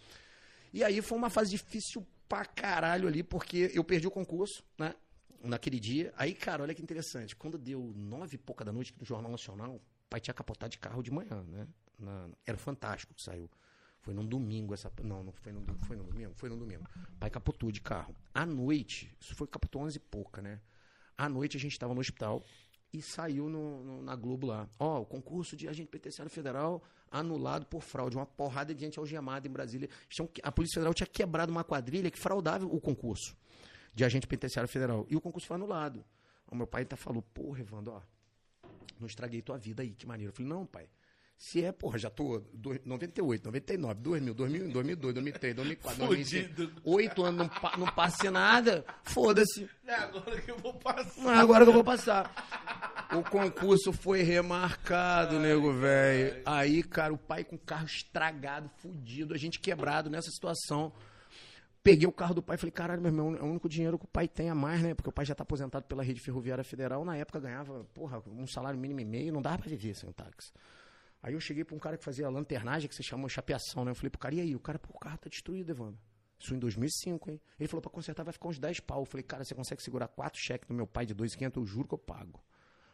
E 0.72 0.84
aí 0.84 1.02
foi 1.02 1.18
uma 1.18 1.30
fase 1.30 1.50
difícil 1.50 2.06
pra 2.28 2.46
caralho 2.46 3.08
ali, 3.08 3.24
porque 3.24 3.72
eu 3.74 3.84
perdi 3.84 4.08
o 4.08 4.12
concurso, 4.12 4.64
né? 4.78 4.94
Naquele 5.44 5.80
dia. 5.80 6.14
Aí, 6.18 6.34
cara, 6.34 6.64
olha 6.64 6.74
que 6.74 6.82
interessante. 6.82 7.36
Quando 7.36 7.58
deu 7.58 7.92
nove 7.96 8.36
e 8.36 8.38
pouca 8.38 8.64
da 8.64 8.72
noite 8.72 8.94
no 8.98 9.06
Jornal 9.06 9.30
Nacional, 9.30 9.76
o 9.76 9.82
pai 10.10 10.20
tinha 10.22 10.34
capotado 10.34 10.72
de 10.72 10.78
carro 10.80 11.04
de 11.04 11.12
manhã, 11.12 11.44
né? 11.50 11.68
Na- 12.00 12.30
era 12.46 12.58
fantástico 12.58 13.14
que 13.14 13.22
saiu. 13.22 13.50
Foi 14.02 14.14
num 14.14 14.26
domingo 14.26 14.74
essa. 14.74 14.92
Não, 15.04 15.24
não 15.24 15.32
foi 15.34 15.52
num, 15.52 15.66
foi 15.86 15.96
num 15.98 16.06
domingo? 16.06 16.34
Foi 16.36 16.50
num 16.50 16.58
domingo. 16.58 16.84
O 17.16 17.18
pai 17.20 17.30
capotou 17.30 17.72
de 17.72 17.82
carro. 17.82 18.16
À 18.34 18.46
noite, 18.46 19.14
isso 19.20 19.36
foi 19.36 19.46
capotou 19.48 19.82
11 19.82 19.98
e 19.98 20.00
pouca, 20.00 20.42
né? 20.42 20.60
À 21.18 21.28
noite 21.30 21.58
a 21.58 21.60
gente 21.60 21.74
estava 21.74 21.94
no 21.94 22.00
hospital 22.00 22.44
e 22.94 23.02
saiu 23.02 23.50
no- 23.50 23.84
no- 23.84 24.02
na 24.02 24.16
Globo 24.16 24.48
lá. 24.48 24.70
Ó, 24.80 25.02
o 25.02 25.06
concurso 25.06 25.56
de 25.58 25.68
agente 25.68 25.90
penitenciário 25.90 26.32
federal 26.32 26.82
anulado 27.12 27.66
por 27.66 27.82
fraude. 27.82 28.16
Uma 28.16 28.26
porrada 28.26 28.74
de 28.74 28.80
gente 28.82 28.98
algemada 28.98 29.48
em 29.48 29.52
Brasília. 29.52 29.90
Que- 30.10 30.42
A 30.44 30.52
Polícia 30.52 30.76
Federal 30.76 30.94
tinha 30.94 31.08
quebrado 31.08 31.52
uma 31.52 31.64
quadrilha 31.64 32.10
que 32.10 32.18
fraudava 32.20 32.66
o 32.66 32.80
concurso 32.82 33.36
de 33.94 34.04
agente 34.04 34.28
penitenciário 34.28 34.68
federal. 34.70 35.06
E 35.10 35.16
o 35.16 35.22
concurso 35.22 35.48
foi 35.48 35.56
anulado. 35.56 36.04
O 36.48 36.56
meu 36.56 36.68
pai 36.68 36.84
até 36.84 36.96
falou, 36.96 37.22
porra, 37.22 37.62
Evandro, 37.62 37.94
ó, 37.94 38.02
não 39.00 39.08
estraguei 39.08 39.42
tua 39.42 39.58
vida 39.58 39.82
aí, 39.82 39.92
que 39.94 40.06
maneiro. 40.06 40.32
Eu 40.32 40.36
falei, 40.36 40.50
não, 40.50 40.66
pai. 40.66 40.88
Se 41.36 41.64
é, 41.64 41.72
porra, 41.72 41.98
já 41.98 42.10
tô 42.10 42.40
do- 42.54 42.80
98, 42.86 43.44
99, 43.46 44.00
2000, 44.02 44.34
2001, 44.36 44.70
2002, 44.72 45.14
2003, 45.16 45.56
2004, 45.56 46.06
2005. 46.06 46.48
Fudido. 46.56 46.82
Oito 46.86 47.24
anos, 47.24 47.48
não, 47.48 47.72
não 47.86 47.94
passe 47.94 48.30
nada, 48.30 48.86
foda-se. 49.04 49.68
É 49.86 49.94
agora 49.96 50.40
que 50.42 50.52
eu 50.52 50.58
vou 50.60 50.74
passar. 50.76 51.22
Não 51.24 51.32
é 51.32 51.38
agora 51.38 51.66
que 51.66 51.70
eu 51.70 51.74
vou 51.74 51.84
passar. 51.84 53.10
O 53.18 53.24
concurso 53.30 53.92
foi 53.92 54.22
remarcado, 54.22 55.40
nego, 55.40 55.74
velho. 55.74 56.42
Aí, 56.46 56.82
cara, 56.84 57.12
o 57.14 57.18
pai 57.18 57.44
com 57.44 57.56
o 57.56 57.60
carro 57.60 57.86
estragado, 57.88 58.70
fudido, 58.78 59.34
a 59.34 59.38
gente 59.38 59.60
quebrado 59.60 60.10
nessa 60.10 60.30
situação. 60.30 60.94
Peguei 61.84 62.08
o 62.08 62.14
carro 62.14 62.34
do 62.34 62.42
pai 62.42 62.56
e 62.56 62.58
falei, 62.58 62.72
caralho, 62.72 63.02
meu 63.02 63.12
irmão, 63.12 63.36
é 63.36 63.42
o 63.42 63.46
único 63.46 63.68
dinheiro 63.68 64.00
que 64.00 64.06
o 64.06 64.08
pai 64.08 64.26
tem 64.26 64.50
a 64.50 64.56
mais, 64.56 64.82
né? 64.82 64.94
Porque 64.94 65.10
o 65.10 65.12
pai 65.12 65.26
já 65.26 65.36
tá 65.36 65.44
aposentado 65.44 65.86
pela 65.86 66.02
Rede 66.02 66.22
Ferroviária 66.22 66.64
Federal. 66.64 67.04
Na 67.04 67.18
época 67.18 67.42
ganhava, 67.42 67.84
porra, 67.94 68.24
um 68.26 68.48
salário 68.48 68.80
mínimo 68.80 69.02
e 69.02 69.06
meio, 69.06 69.34
não 69.34 69.42
dava 69.42 69.58
pra 69.58 69.70
viver 69.70 69.94
sem 69.94 70.10
táxi. 70.14 70.54
Aí 71.22 71.34
eu 71.34 71.42
cheguei 71.42 71.66
pra 71.66 71.76
um 71.76 71.80
cara 71.80 71.98
que 71.98 72.04
fazia 72.06 72.30
lanternagem, 72.30 72.88
que 72.88 72.96
se 72.96 73.04
chamou 73.04 73.28
chapeação, 73.28 73.84
né? 73.84 73.92
Eu 73.92 73.96
falei 73.96 74.10
pro 74.10 74.20
cara, 74.20 74.34
e 74.34 74.40
aí? 74.40 74.56
O 74.56 74.60
cara, 74.62 74.80
pô, 74.80 74.92
o 74.94 75.00
carro 75.00 75.18
tá 75.18 75.30
destruído, 75.30 75.70
Evandro. 75.72 76.00
Isso 76.40 76.54
em 76.54 76.60
2005, 76.60 77.32
hein? 77.32 77.42
Ele 77.60 77.68
falou, 77.68 77.82
pra 77.82 77.92
consertar 77.92 78.24
vai 78.24 78.32
ficar 78.32 78.48
uns 78.48 78.60
10 78.60 78.80
pau. 78.80 79.02
Eu 79.02 79.06
falei, 79.06 79.24
cara, 79.24 79.44
você 79.44 79.54
consegue 79.54 79.82
segurar 79.84 80.08
quatro 80.08 80.40
cheques 80.40 80.68
do 80.68 80.74
meu 80.74 80.88
pai 80.88 81.06
de 81.06 81.14
2,500? 81.14 81.58
Eu 81.58 81.66
juro 81.66 81.88
que 81.88 81.94
eu 81.94 81.98
pago. 81.98 82.42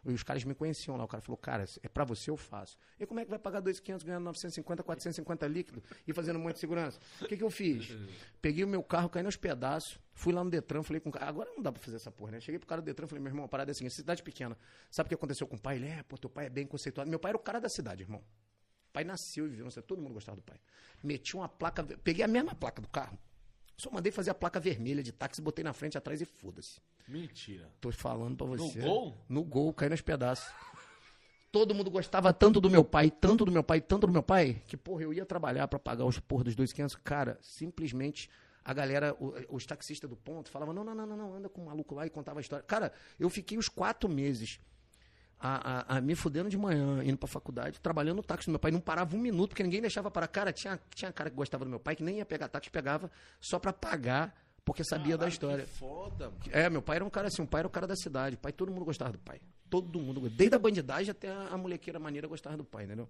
E 0.06 0.14
os 0.14 0.24
caras 0.24 0.44
me 0.44 0.56
conheciam 0.56 0.96
lá. 0.96 1.04
O 1.04 1.08
cara 1.08 1.22
falou, 1.22 1.38
cara, 1.38 1.66
é 1.84 1.90
pra 1.90 2.06
você, 2.06 2.30
eu 2.30 2.38
faço. 2.38 2.78
E 3.00 3.06
como 3.06 3.20
é 3.20 3.26
que 3.26 3.30
vai 3.30 3.40
pagar 3.40 3.60
2,500 3.60 4.04
ganhando 4.04 4.24
950, 4.24 4.84
450 4.84 5.48
líquido 5.48 5.84
e 6.08 6.14
fazendo 6.14 6.40
de 6.52 6.60
segurança? 6.60 7.00
O 7.22 7.26
que, 7.26 7.36
que 7.36 7.44
eu 7.44 7.50
fiz? 7.50 7.90
Peguei 8.42 8.64
o 8.64 8.68
meu 8.68 8.82
carro, 8.82 9.10
caí 9.10 9.22
nos 9.22 9.36
pedaços, 9.36 10.00
fui 10.14 10.32
lá 10.32 10.44
no 10.44 10.50
Detran, 10.50 10.84
falei 10.84 11.02
com 11.02 11.10
o 11.10 11.12
cara, 11.12 11.28
agora 11.28 11.52
não 11.54 11.62
dá 11.62 11.72
pra 11.72 11.82
fazer 11.82 11.98
essa 11.98 12.12
porra, 12.12 12.32
né? 12.32 12.40
Cheguei 12.40 12.60
pro 12.60 12.68
cara 12.68 12.82
do 12.82 12.86
Detran, 12.86 13.08
falei, 13.08 13.22
meu 13.22 13.30
irmão, 13.30 13.46
a 13.46 13.50
parada 13.50 13.72
é 13.72 13.74
assim, 13.74 13.90
cidade 13.90 14.24
pequena. 14.24 14.58
Sabe 14.90 15.08
o 15.08 15.10
que 15.10 15.16
aconteceu 15.16 15.46
com 15.46 15.58
o 15.58 15.60
pai? 15.60 15.76
Ele, 15.76 15.88
é, 15.88 16.04
pô, 16.04 16.18
teu 16.18 16.30
pai 16.30 16.46
é 16.46 16.50
bem 16.50 16.66
conceituado. 16.66 17.10
Meu 17.10 17.20
pai 17.20 17.32
era 17.32 17.38
o 17.38 17.42
cara 17.42 17.60
da 17.60 17.70
cidade, 17.70 18.04
irmão. 18.04 18.24
Pai 18.94 19.04
nasceu 19.04 19.46
e 19.46 19.50
viveu, 19.50 19.66
não 19.66 19.72
sei, 19.72 19.84
todo 19.84 20.02
mundo 20.02 20.14
gostava 20.14 20.38
do 20.38 20.42
pai. 20.42 20.60
Meti 21.04 21.36
uma 21.36 21.48
placa, 21.48 21.84
peguei 22.04 22.24
a 22.24 22.28
mesma 22.28 22.56
placa 22.56 22.82
do 22.82 22.88
carro, 22.88 23.20
só 23.80 23.90
mandei 23.90 24.12
fazer 24.12 24.30
a 24.30 24.36
placa 24.36 24.60
vermelha 24.60 25.02
de 25.02 25.14
táxi, 25.14 25.42
botei 25.42 25.64
na 25.64 25.72
frente, 25.72 25.98
atrás 25.98 26.22
e 26.22 26.26
foda-se. 26.26 26.82
Mentira. 27.08 27.72
Tô 27.80 27.92
falando 27.92 28.36
pra 28.36 28.46
você. 28.46 28.82
gol? 28.82 29.18
No 29.30 29.42
gol, 29.42 29.74
caiu 29.74 29.90
nos 29.90 30.02
pedaços. 30.02 30.54
Todo 31.50 31.74
mundo 31.74 31.90
gostava 31.90 32.34
tanto 32.34 32.60
do 32.60 32.70
meu 32.70 32.84
pai, 32.84 33.10
tanto 33.10 33.46
do 33.46 33.52
meu 33.52 33.64
pai, 33.64 33.80
tanto 33.82 34.06
do 34.06 34.14
meu 34.14 34.22
pai, 34.22 34.62
que, 34.68 34.76
porra, 34.76 35.04
eu 35.04 35.14
ia 35.14 35.26
trabalhar 35.26 35.68
pra 35.68 35.80
pagar 35.80 36.06
os 36.06 36.20
porra 36.20 36.44
dos 36.44 36.56
2,500. 36.56 36.96
Cara, 36.98 37.40
simplesmente 37.42 38.30
a 38.64 38.74
galera, 38.74 39.16
os 39.50 39.66
taxistas 39.66 40.10
do 40.10 40.16
ponto 40.18 40.50
falavam: 40.50 40.74
não, 40.74 40.84
não, 40.84 40.94
não, 40.94 41.06
não, 41.08 41.18
não, 41.18 41.34
anda 41.34 41.50
com 41.50 41.62
o 41.62 41.66
maluco 41.66 41.96
lá 41.96 42.06
e 42.06 42.10
contava 42.10 42.40
a 42.40 42.42
história. 42.42 42.64
Cara, 42.66 42.92
eu 43.18 43.30
fiquei 43.30 43.58
os 43.58 43.70
quatro 43.70 44.10
meses 44.10 44.60
a, 45.40 45.94
a- 45.94 45.98
a 45.98 46.02
me 46.02 46.16
fudendo 46.16 46.50
de 46.50 46.58
manhã, 46.58 47.04
indo 47.04 47.18
pra 47.18 47.28
faculdade, 47.28 47.80
trabalhando 47.80 48.18
no 48.18 48.24
táxi 48.24 48.48
do 48.48 48.52
meu 48.52 48.60
pai. 48.60 48.72
Não 48.72 48.82
parava 48.82 49.16
um 49.16 49.20
minuto, 49.20 49.50
porque 49.52 49.64
ninguém 49.64 49.82
deixava 49.82 50.12
parar. 50.12 50.28
Cara, 50.28 50.52
tinha, 50.52 50.80
tinha 50.94 51.12
cara 51.12 51.30
que 51.30 51.36
gostava 51.36 51.64
do 51.64 51.70
meu 51.70 51.80
pai, 51.80 51.96
que 51.96 52.04
nem 52.04 52.18
ia 52.18 52.26
pegar 52.26 52.48
táxi, 52.50 52.70
pegava 52.70 53.10
só 53.40 53.58
pra 53.60 53.72
pagar, 53.72 54.36
porque 54.66 54.84
sabia 54.84 55.14
da 55.18 55.20
Caralho, 55.20 55.34
história. 55.34 55.64
Que 55.66 55.70
foda, 55.72 56.30
mano. 56.30 56.42
É, 56.52 56.70
meu 56.70 56.82
pai 56.82 56.98
era 56.98 57.06
um 57.06 57.10
cara 57.10 57.28
assim, 57.28 57.42
um 57.42 57.46
pai 57.48 57.60
era 57.60 57.68
o 57.68 57.72
cara 57.72 57.88
da 57.88 57.96
cidade. 57.96 58.36
Pai, 58.38 58.52
todo 58.52 58.72
mundo 58.72 58.86
gostava 58.86 59.12
do 59.12 59.20
pai. 59.20 59.40
Todo 59.70 60.00
mundo, 60.00 60.30
desde 60.30 60.56
a 60.56 60.60
bandidagem 60.60 61.12
até 61.12 61.30
a, 61.30 61.50
a 61.50 61.58
molequeira 61.58 62.00
maneira 62.00 62.28
gostava 62.28 62.58
do 62.58 62.64
pai, 62.66 62.86
entendeu? 62.86 63.08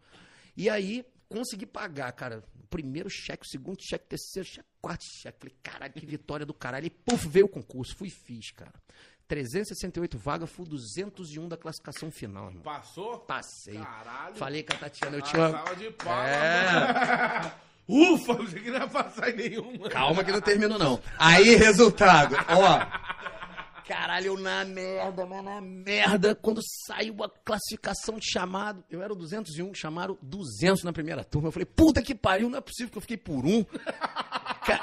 E 0.58 0.70
aí, 0.70 1.06
consegui 1.30 1.66
pagar, 1.66 2.12
cara, 2.12 2.44
o 2.62 2.68
primeiro 2.68 3.10
cheque, 3.10 3.46
o 3.46 3.50
segundo 3.50 3.78
cheque, 3.82 4.04
o 4.06 4.08
terceiro 4.10 4.48
cheque, 4.48 4.68
quarto 4.82 5.04
cheque. 5.06 5.38
Falei, 5.40 5.56
caralho, 5.64 5.94
que 5.94 6.06
vitória 6.06 6.46
do 6.46 6.54
caralho. 6.54 6.86
E, 6.88 6.90
puf, 6.90 7.28
veio 7.30 7.46
o 7.46 7.50
concurso, 7.50 7.96
fui 7.96 8.10
e 8.10 8.12
fiz, 8.12 8.52
cara. 8.52 8.74
368 9.30 10.18
vagas, 10.18 10.50
fui 10.50 10.66
201 10.66 11.48
da 11.48 11.56
classificação 11.56 12.10
final, 12.10 12.48
irmão. 12.48 12.64
Passou? 12.64 13.20
Passei. 13.20 13.78
Caralho. 13.78 14.36
Falei 14.36 14.64
com 14.64 14.74
a 14.74 14.78
Tatiana, 14.78 15.18
eu 15.18 15.24
Ah, 15.24 15.26
tinha... 15.28 15.52
Salva 15.52 15.76
de 15.76 15.92
palmas. 15.92 16.26
É. 16.28 17.52
Ufa, 17.88 18.32
eu 18.34 18.42
achei 18.44 18.60
que 18.60 18.70
não 18.72 18.80
ia 18.80 18.88
passar 18.88 19.30
em 19.30 19.36
nenhuma. 19.36 19.90
Calma 19.90 20.24
que 20.24 20.32
não 20.32 20.42
termino, 20.42 20.78
não. 20.78 21.00
Aí, 21.18 21.56
resultado, 21.56 22.36
ó. 22.50 23.39
Caralho, 23.90 24.28
eu 24.28 24.38
na 24.38 24.64
merda, 24.64 25.26
mas 25.26 25.44
na 25.44 25.60
merda. 25.60 26.36
Quando 26.36 26.62
saiu 26.86 27.24
a 27.24 27.30
classificação 27.44 28.20
de 28.20 28.32
chamado, 28.32 28.84
eu 28.88 29.02
era 29.02 29.12
o 29.12 29.16
201, 29.16 29.74
chamaram 29.74 30.16
200 30.22 30.84
na 30.84 30.94
primeira 30.94 31.24
turma. 31.24 31.48
Eu 31.48 31.52
falei, 31.52 31.66
puta 31.66 32.00
que 32.00 32.14
pariu, 32.14 32.52
não 32.52 32.60
é 32.60 32.62
possível 32.62 32.92
que 32.92 32.98
eu 33.00 33.02
fiquei 33.02 33.18
por 33.18 33.48
um. 33.48 33.66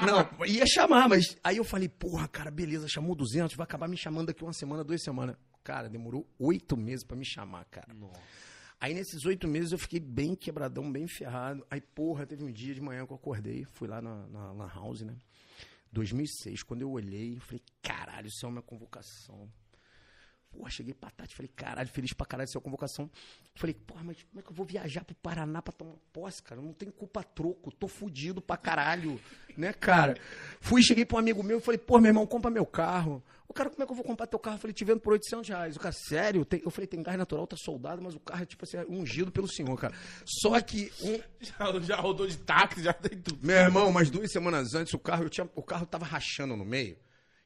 Não, 0.05 0.45
ia 0.45 0.67
chamar, 0.67 1.09
mas 1.09 1.37
aí 1.45 1.59
eu 1.59 1.65
falei, 1.65 1.89
porra, 1.89 2.27
cara, 2.27 2.51
beleza, 2.51 2.89
chamou 2.89 3.15
200, 3.15 3.55
vai 3.55 3.63
acabar 3.63 3.87
me 3.87 3.97
chamando 3.97 4.27
daqui 4.27 4.43
uma 4.43 4.53
semana, 4.53 4.83
duas 4.83 5.01
semanas. 5.01 5.37
Cara, 5.63 5.89
demorou 5.89 6.27
oito 6.41 6.77
meses 6.77 7.05
pra 7.05 7.17
me 7.17 7.25
chamar, 7.25 7.65
cara. 7.67 7.95
Aí 8.81 8.93
nesses 8.93 9.25
oito 9.25 9.47
meses 9.47 9.71
eu 9.71 9.79
fiquei 9.79 10.01
bem 10.01 10.35
quebradão, 10.35 10.91
bem 10.91 11.07
ferrado. 11.07 11.65
Aí, 11.71 11.81
porra, 11.81 12.27
teve 12.27 12.43
um 12.43 12.51
dia 12.51 12.75
de 12.75 12.81
manhã 12.81 13.07
que 13.07 13.13
eu 13.13 13.17
acordei, 13.17 13.65
fui 13.75 13.87
lá 13.87 14.03
na, 14.03 14.27
na 14.27 14.51
Lan 14.51 14.69
House, 14.75 15.03
né? 15.03 15.15
2006, 15.97 16.63
quando 16.63 16.83
eu 16.83 16.91
olhei, 16.91 17.37
eu 17.37 17.41
falei, 17.41 17.63
caralho, 17.81 18.27
isso 18.27 18.45
é 18.45 18.49
uma 18.49 18.61
convocação. 18.61 19.51
Porra, 20.57 20.71
cheguei 20.71 20.95
pra 20.95 21.11
Tati, 21.11 21.35
falei, 21.35 21.51
caralho, 21.55 21.89
feliz 21.89 22.13
pra 22.15 22.25
caralho, 22.27 22.49
isso 22.49 22.57
é 22.57 22.61
convocação. 22.61 23.11
Falei, 23.55 23.75
porra, 23.75 24.03
mas 24.05 24.23
como 24.23 24.41
é 24.41 24.43
que 24.43 24.51
eu 24.51 24.55
vou 24.55 24.65
viajar 24.65 25.05
pro 25.05 25.15
Paraná 25.17 25.61
pra 25.61 25.71
tomar 25.73 25.97
posse, 26.13 26.43
cara? 26.43 26.61
Não 26.63 26.73
tenho 26.73 26.91
culpa 26.93 27.23
troco, 27.23 27.71
tô 27.73 27.87
fudido 27.87 28.41
pra 28.41 28.57
caralho, 28.57 29.21
né, 29.57 29.73
cara? 29.75 30.17
Fui, 30.61 30.83
cheguei 30.83 31.05
pra 31.05 31.17
um 31.17 31.21
amigo 31.21 31.43
meu 31.43 31.59
e 31.59 31.61
falei, 31.61 31.77
porra, 31.79 32.01
meu 32.01 32.09
irmão, 32.11 32.27
compra 32.27 32.51
meu 32.51 32.65
carro. 32.65 33.23
O 33.49 33.53
cara, 33.53 33.69
como 33.71 33.83
é 33.83 33.87
que 33.87 33.93
eu 33.93 33.97
vou 33.97 34.05
comprar 34.05 34.27
teu 34.27 34.39
carro? 34.39 34.57
Eu 34.57 34.61
falei, 34.61 34.75
te 34.75 34.85
vendo 34.85 35.01
por 35.01 35.13
800 35.13 35.49
reais. 35.49 35.77
O 35.77 35.81
cara, 35.81 35.95
sério? 35.95 36.45
Tem- 36.45 36.63
Eu 36.65 36.71
falei, 36.71 36.87
tem 36.89 37.03
gás 37.03 37.17
natural, 37.19 37.47
tá 37.47 37.57
soldado, 37.57 38.01
mas 38.03 38.15
o 38.15 38.21
carro 38.21 38.43
é 38.43 38.47
tipo 38.47 38.65
assim, 38.65 38.79
é 38.79 38.85
ungido 38.89 39.31
pelo 39.31 39.47
senhor, 39.47 39.79
cara. 39.79 39.95
Só 40.25 40.59
que 40.61 40.91
um, 41.03 41.21
Já, 41.41 41.81
já 41.81 41.97
rodou 41.97 42.27
de 42.27 42.39
táxi, 42.39 42.83
já 42.83 42.93
tem 42.95 43.19
tudo. 43.21 43.47
meu 43.47 43.57
irmão, 43.57 43.89
umas 43.91 44.11
duas 44.11 44.33
semanas 44.33 44.75
antes, 44.75 44.93
o 44.95 44.99
carro, 44.99 45.25
eu 45.25 45.31
tinha, 45.31 45.49
o 45.55 45.63
carro 45.63 45.87
tava 45.87 46.05
rachando 46.07 46.57
no 46.57 46.65
meio. 46.65 46.97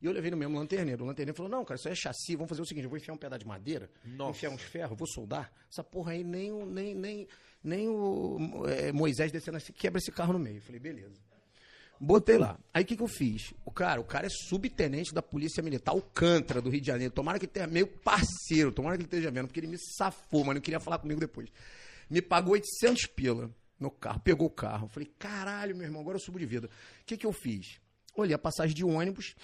E 0.00 0.06
eu 0.06 0.12
levei 0.12 0.30
no 0.30 0.36
mesmo 0.36 0.58
lanterneiro. 0.58 1.04
O 1.04 1.06
lanterneiro 1.06 1.36
falou: 1.36 1.50
Não, 1.50 1.64
cara, 1.64 1.78
isso 1.78 1.88
é 1.88 1.94
chassi. 1.94 2.34
Vamos 2.34 2.48
fazer 2.48 2.62
o 2.62 2.66
seguinte: 2.66 2.84
eu 2.84 2.90
vou 2.90 2.96
enfiar 2.96 3.14
um 3.14 3.18
pedaço 3.18 3.40
de 3.40 3.46
madeira, 3.46 3.90
Nossa. 4.04 4.30
enfiar 4.30 4.50
uns 4.50 4.62
ferros, 4.62 4.96
vou 4.96 5.06
soldar. 5.06 5.52
Essa 5.70 5.84
porra 5.84 6.12
aí, 6.12 6.24
nem 6.24 6.50
o, 6.52 6.64
nem, 6.64 6.94
nem, 6.94 7.28
nem 7.62 7.88
o 7.88 8.66
é, 8.66 8.92
Moisés 8.92 9.30
descendo 9.30 9.58
assim, 9.58 9.72
quebra 9.72 9.98
esse 9.98 10.10
carro 10.10 10.32
no 10.32 10.38
meio. 10.38 10.56
Eu 10.56 10.62
falei: 10.62 10.80
Beleza. 10.80 11.20
Botei 12.02 12.38
lá. 12.38 12.58
Aí 12.72 12.82
o 12.82 12.86
que, 12.86 12.96
que 12.96 13.02
eu 13.02 13.08
fiz? 13.08 13.52
O 13.62 13.70
cara, 13.70 14.00
o 14.00 14.04
cara 14.04 14.26
é 14.26 14.30
subtenente 14.30 15.12
da 15.12 15.20
Polícia 15.20 15.62
Militar 15.62 15.92
Alcântara, 15.92 16.62
do 16.62 16.70
Rio 16.70 16.80
de 16.80 16.86
Janeiro. 16.86 17.12
Tomara 17.12 17.38
que 17.38 17.44
ele 17.44 17.52
tenha 17.52 17.66
meio 17.66 17.86
parceiro, 17.86 18.72
tomara 18.72 18.96
que 18.96 19.02
ele 19.02 19.06
esteja 19.06 19.30
vendo, 19.30 19.48
porque 19.48 19.60
ele 19.60 19.66
me 19.66 19.76
safou, 19.76 20.42
mas 20.42 20.54
não 20.54 20.62
queria 20.62 20.80
falar 20.80 20.98
comigo 20.98 21.20
depois. 21.20 21.50
Me 22.08 22.22
pagou 22.22 22.54
800 22.54 23.04
pila 23.08 23.50
no 23.78 23.90
carro, 23.90 24.18
pegou 24.20 24.46
o 24.46 24.50
carro. 24.50 24.88
Falei, 24.88 25.12
caralho, 25.18 25.76
meu 25.76 25.84
irmão, 25.84 26.00
agora 26.00 26.16
eu 26.16 26.20
subo 26.20 26.38
de 26.38 26.46
vida. 26.46 26.68
O 26.68 27.04
que, 27.04 27.18
que 27.18 27.26
eu 27.26 27.34
fiz? 27.34 27.78
Olhei 28.16 28.34
a 28.34 28.38
passagem 28.38 28.74
de 28.74 28.82
ônibus, 28.82 29.34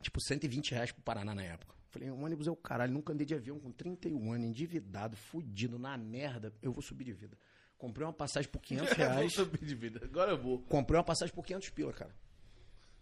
tipo 0.00 0.20
120 0.20 0.72
reais 0.72 0.92
pro 0.92 1.02
Paraná 1.02 1.34
na 1.34 1.42
época. 1.42 1.74
Falei, 1.88 2.10
o 2.10 2.20
ônibus 2.20 2.46
é 2.46 2.50
o 2.50 2.56
caralho, 2.56 2.92
nunca 2.92 3.12
andei 3.12 3.26
de 3.26 3.34
avião 3.34 3.58
com 3.58 3.70
31 3.72 4.32
anos, 4.32 4.46
endividado, 4.46 5.16
fudido, 5.16 5.78
na 5.78 5.96
merda, 5.96 6.52
eu 6.60 6.72
vou 6.72 6.82
subir 6.82 7.04
de 7.04 7.12
vida. 7.12 7.38
Comprei 7.78 8.06
uma 8.06 8.12
passagem 8.12 8.50
por 8.50 8.60
500 8.60 8.90
Eu 8.92 8.96
vou 8.96 9.06
reais. 9.06 9.32
subir 9.32 9.64
de 9.64 9.74
vida. 9.74 10.00
Agora 10.02 10.32
eu 10.32 10.38
vou. 10.38 10.60
Comprei 10.62 10.98
uma 10.98 11.04
passagem 11.04 11.34
por 11.34 11.44
500 11.44 11.70
pila, 11.70 11.92
cara. 11.92 12.14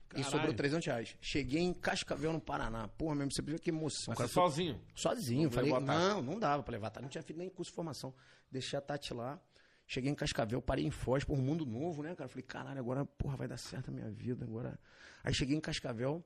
Caralho. 0.09 0.28
E 0.28 0.30
sobrou 0.30 0.55
300 0.55 0.86
reais. 0.86 1.16
Cheguei 1.20 1.61
em 1.61 1.72
Cascavel, 1.72 2.32
no 2.32 2.40
Paraná. 2.40 2.88
Porra, 2.88 3.14
mesmo, 3.14 3.32
você 3.32 3.42
viu 3.42 3.59
que 3.59 3.70
emoção. 3.70 4.07
Mas 4.09 4.18
cara. 4.18 4.28
você 4.28 4.34
sozinho. 4.34 4.80
Sozinho. 4.95 5.45
Não 5.45 5.51
Falei, 5.51 5.72
não, 5.72 6.22
não 6.22 6.38
dava 6.38 6.62
pra 6.62 6.72
levar 6.72 6.88
a 6.88 6.90
Tati. 6.90 7.03
Não 7.03 7.09
tinha 7.09 7.22
feito 7.22 7.38
nem 7.38 7.49
curso 7.49 7.70
de 7.70 7.74
formação. 7.76 8.14
Deixei 8.51 8.78
a 8.78 8.82
Tati 8.82 9.14
lá. 9.14 9.40
Cheguei 9.86 10.11
em 10.11 10.14
Cascavel, 10.14 10.62
parei 10.62 10.86
em 10.86 10.90
Foz, 10.90 11.24
por 11.24 11.34
um 11.38 11.42
mundo 11.42 11.66
novo, 11.66 12.03
né, 12.03 12.14
cara? 12.14 12.26
Falei, 12.26 12.42
caralho, 12.42 12.78
agora, 12.78 13.05
porra, 13.05 13.36
vai 13.36 13.47
dar 13.47 13.59
certo 13.59 13.90
a 13.90 13.92
minha 13.92 14.11
vida. 14.11 14.45
Agora. 14.45 14.78
Aí 15.22 15.32
cheguei 15.34 15.57
em 15.57 15.61
Cascavel 15.61 16.24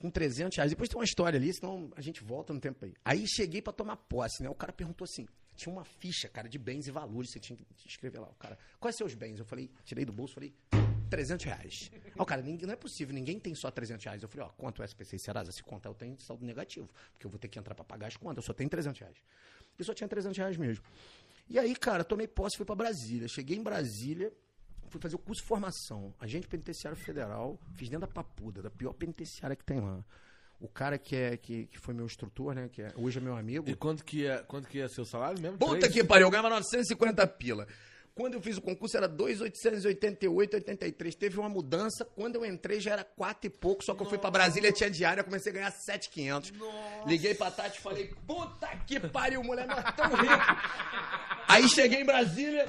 com 0.00 0.10
300 0.10 0.56
reais. 0.56 0.72
Depois 0.72 0.88
tem 0.88 0.98
uma 0.98 1.04
história 1.04 1.38
ali, 1.38 1.52
senão 1.52 1.92
a 1.94 2.00
gente 2.00 2.24
volta 2.24 2.52
no 2.52 2.58
tempo 2.58 2.84
aí. 2.84 2.94
Aí 3.04 3.24
cheguei 3.28 3.60
pra 3.60 3.72
tomar 3.72 3.96
posse, 3.96 4.42
né? 4.42 4.48
O 4.48 4.54
cara 4.54 4.72
perguntou 4.72 5.04
assim: 5.04 5.28
tinha 5.54 5.72
uma 5.72 5.84
ficha, 5.84 6.28
cara, 6.28 6.48
de 6.48 6.58
bens 6.58 6.88
e 6.88 6.90
valores, 6.90 7.30
você 7.30 7.38
tinha 7.38 7.56
que 7.56 7.86
escrever 7.86 8.18
lá. 8.18 8.28
O 8.28 8.34
cara, 8.34 8.58
quais 8.80 8.96
seus 8.96 9.14
bens? 9.14 9.38
Eu 9.38 9.44
falei, 9.44 9.70
tirei 9.84 10.04
do 10.04 10.12
bolso, 10.12 10.34
falei, 10.34 10.54
300 11.10 11.44
reais. 11.44 11.90
O 12.16 12.24
cara, 12.24 12.42
não 12.42 12.72
é 12.72 12.76
possível, 12.76 13.14
ninguém 13.14 13.38
tem 13.38 13.54
só 13.54 13.70
300 13.70 14.04
reais. 14.04 14.22
Eu 14.22 14.28
falei, 14.28 14.46
ó, 14.46 14.50
quanto 14.56 14.82
é 14.82 14.86
SPC 14.86 15.16
e 15.16 15.18
Serasa? 15.20 15.52
Se 15.52 15.62
contar, 15.62 15.90
eu 15.90 15.94
tenho 15.94 16.18
saldo 16.18 16.44
negativo, 16.46 16.88
porque 17.12 17.26
eu 17.26 17.30
vou 17.30 17.38
ter 17.38 17.48
que 17.48 17.58
entrar 17.58 17.74
pra 17.74 17.84
pagar 17.84 18.06
as 18.06 18.16
contas, 18.16 18.38
eu 18.38 18.42
só 18.42 18.54
tenho 18.54 18.70
300 18.70 18.98
reais. 18.98 19.16
Eu 19.78 19.84
só 19.84 19.92
tinha 19.92 20.08
300 20.08 20.36
reais 20.38 20.56
mesmo. 20.56 20.84
E 21.48 21.58
aí, 21.58 21.74
cara, 21.76 22.04
tomei 22.04 22.26
posse 22.26 22.56
fui 22.56 22.64
pra 22.64 22.74
Brasília. 22.74 23.28
Cheguei 23.28 23.56
em 23.56 23.62
Brasília, 23.62 24.32
fui 24.90 25.00
fazer 25.00 25.16
o 25.16 25.18
curso 25.18 25.42
de 25.42 25.48
formação. 25.48 26.12
Agente 26.20 26.46
penitenciário 26.48 26.98
federal, 26.98 27.58
fiz 27.74 27.88
dentro 27.88 28.06
da 28.06 28.12
Papuda, 28.12 28.60
da 28.62 28.70
pior 28.70 28.92
penitenciária 28.92 29.56
que 29.56 29.64
tem 29.64 29.80
lá. 29.80 30.04
O 30.60 30.68
cara 30.68 30.98
que, 30.98 31.16
é, 31.16 31.36
que, 31.38 31.66
que 31.68 31.78
foi 31.78 31.94
meu 31.94 32.04
instrutor, 32.04 32.54
né? 32.54 32.68
Que 32.70 32.82
é- 32.82 32.92
hoje 32.96 33.18
é 33.18 33.20
meu 33.20 33.34
amigo. 33.36 33.68
E 33.70 33.74
quanto 33.74 34.04
que 34.04 34.18
ia, 34.18 34.44
quanto 34.46 34.68
que 34.68 34.86
ser 34.88 35.00
o 35.00 35.06
salário 35.06 35.40
mesmo? 35.40 35.56
Puta 35.56 35.88
que 35.88 36.04
pariu, 36.04 36.26
eu 36.26 36.30
ganhava 36.30 36.50
950 36.50 37.26
pila. 37.28 37.66
Quando 38.14 38.34
eu 38.34 38.42
fiz 38.42 38.58
o 38.58 38.60
concurso 38.60 38.94
era 38.96 39.08
2,888, 39.08 40.54
83. 40.56 41.14
Teve 41.14 41.38
uma 41.38 41.48
mudança. 41.48 42.04
Quando 42.04 42.34
eu 42.36 42.44
entrei 42.44 42.78
já 42.80 42.92
era 42.92 43.04
4 43.04 43.46
e 43.46 43.50
pouco. 43.50 43.82
Só 43.82 43.94
que 43.94 44.02
eu 44.02 44.06
fui 44.06 44.18
pra 44.18 44.30
Brasília, 44.30 44.70
tinha 44.72 44.90
diária, 44.90 45.24
comecei 45.24 45.50
a 45.52 45.54
ganhar 45.54 45.70
7,500. 45.70 46.52
Liguei 47.06 47.34
pra 47.34 47.50
Tati 47.50 47.78
e 47.78 47.80
falei: 47.80 48.12
Puta 48.26 48.66
que 48.86 49.00
pariu, 49.00 49.42
mulher, 49.42 49.66
nós 49.66 49.82
tão 49.94 50.10
rico. 50.10 50.34
Aí 51.48 51.66
cheguei 51.68 52.02
em 52.02 52.04
Brasília, 52.04 52.66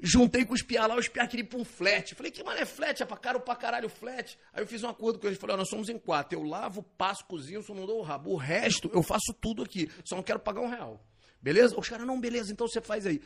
juntei 0.00 0.44
com 0.44 0.54
os 0.54 0.62
piá 0.62 0.86
lá, 0.86 0.96
os 0.96 1.08
piá 1.08 1.26
queriam 1.26 1.46
ir 1.46 1.48
pra 1.48 1.58
um 1.58 1.64
flat. 1.64 2.14
Falei: 2.14 2.30
Que 2.30 2.42
mano 2.42 2.60
é 2.60 2.64
flat? 2.64 3.02
É 3.02 3.06
pra 3.06 3.16
caro 3.16 3.40
pra 3.40 3.56
caralho 3.56 3.88
flat. 3.88 4.38
Aí 4.52 4.62
eu 4.62 4.66
fiz 4.66 4.82
um 4.82 4.88
acordo 4.88 5.18
com 5.18 5.26
eles. 5.26 5.38
Falei: 5.38 5.54
ó, 5.54 5.58
Nós 5.58 5.68
somos 5.68 5.88
em 5.88 5.98
quatro. 5.98 6.38
Eu 6.38 6.42
lavo, 6.42 6.82
passo, 6.82 7.24
cozinho, 7.24 7.62
só 7.62 7.74
não 7.74 7.86
dou 7.86 8.00
o 8.00 8.02
rabo. 8.02 8.30
O 8.30 8.36
resto 8.36 8.90
eu 8.92 9.02
faço 9.02 9.34
tudo 9.40 9.62
aqui. 9.62 9.90
Só 10.04 10.16
não 10.16 10.22
quero 10.22 10.38
pagar 10.40 10.60
um 10.60 10.68
real. 10.68 11.04
Beleza? 11.40 11.78
Os 11.78 11.88
caras, 11.88 12.06
não, 12.06 12.20
beleza, 12.20 12.52
então 12.52 12.66
você 12.66 12.80
faz 12.80 13.06
aí. 13.06 13.20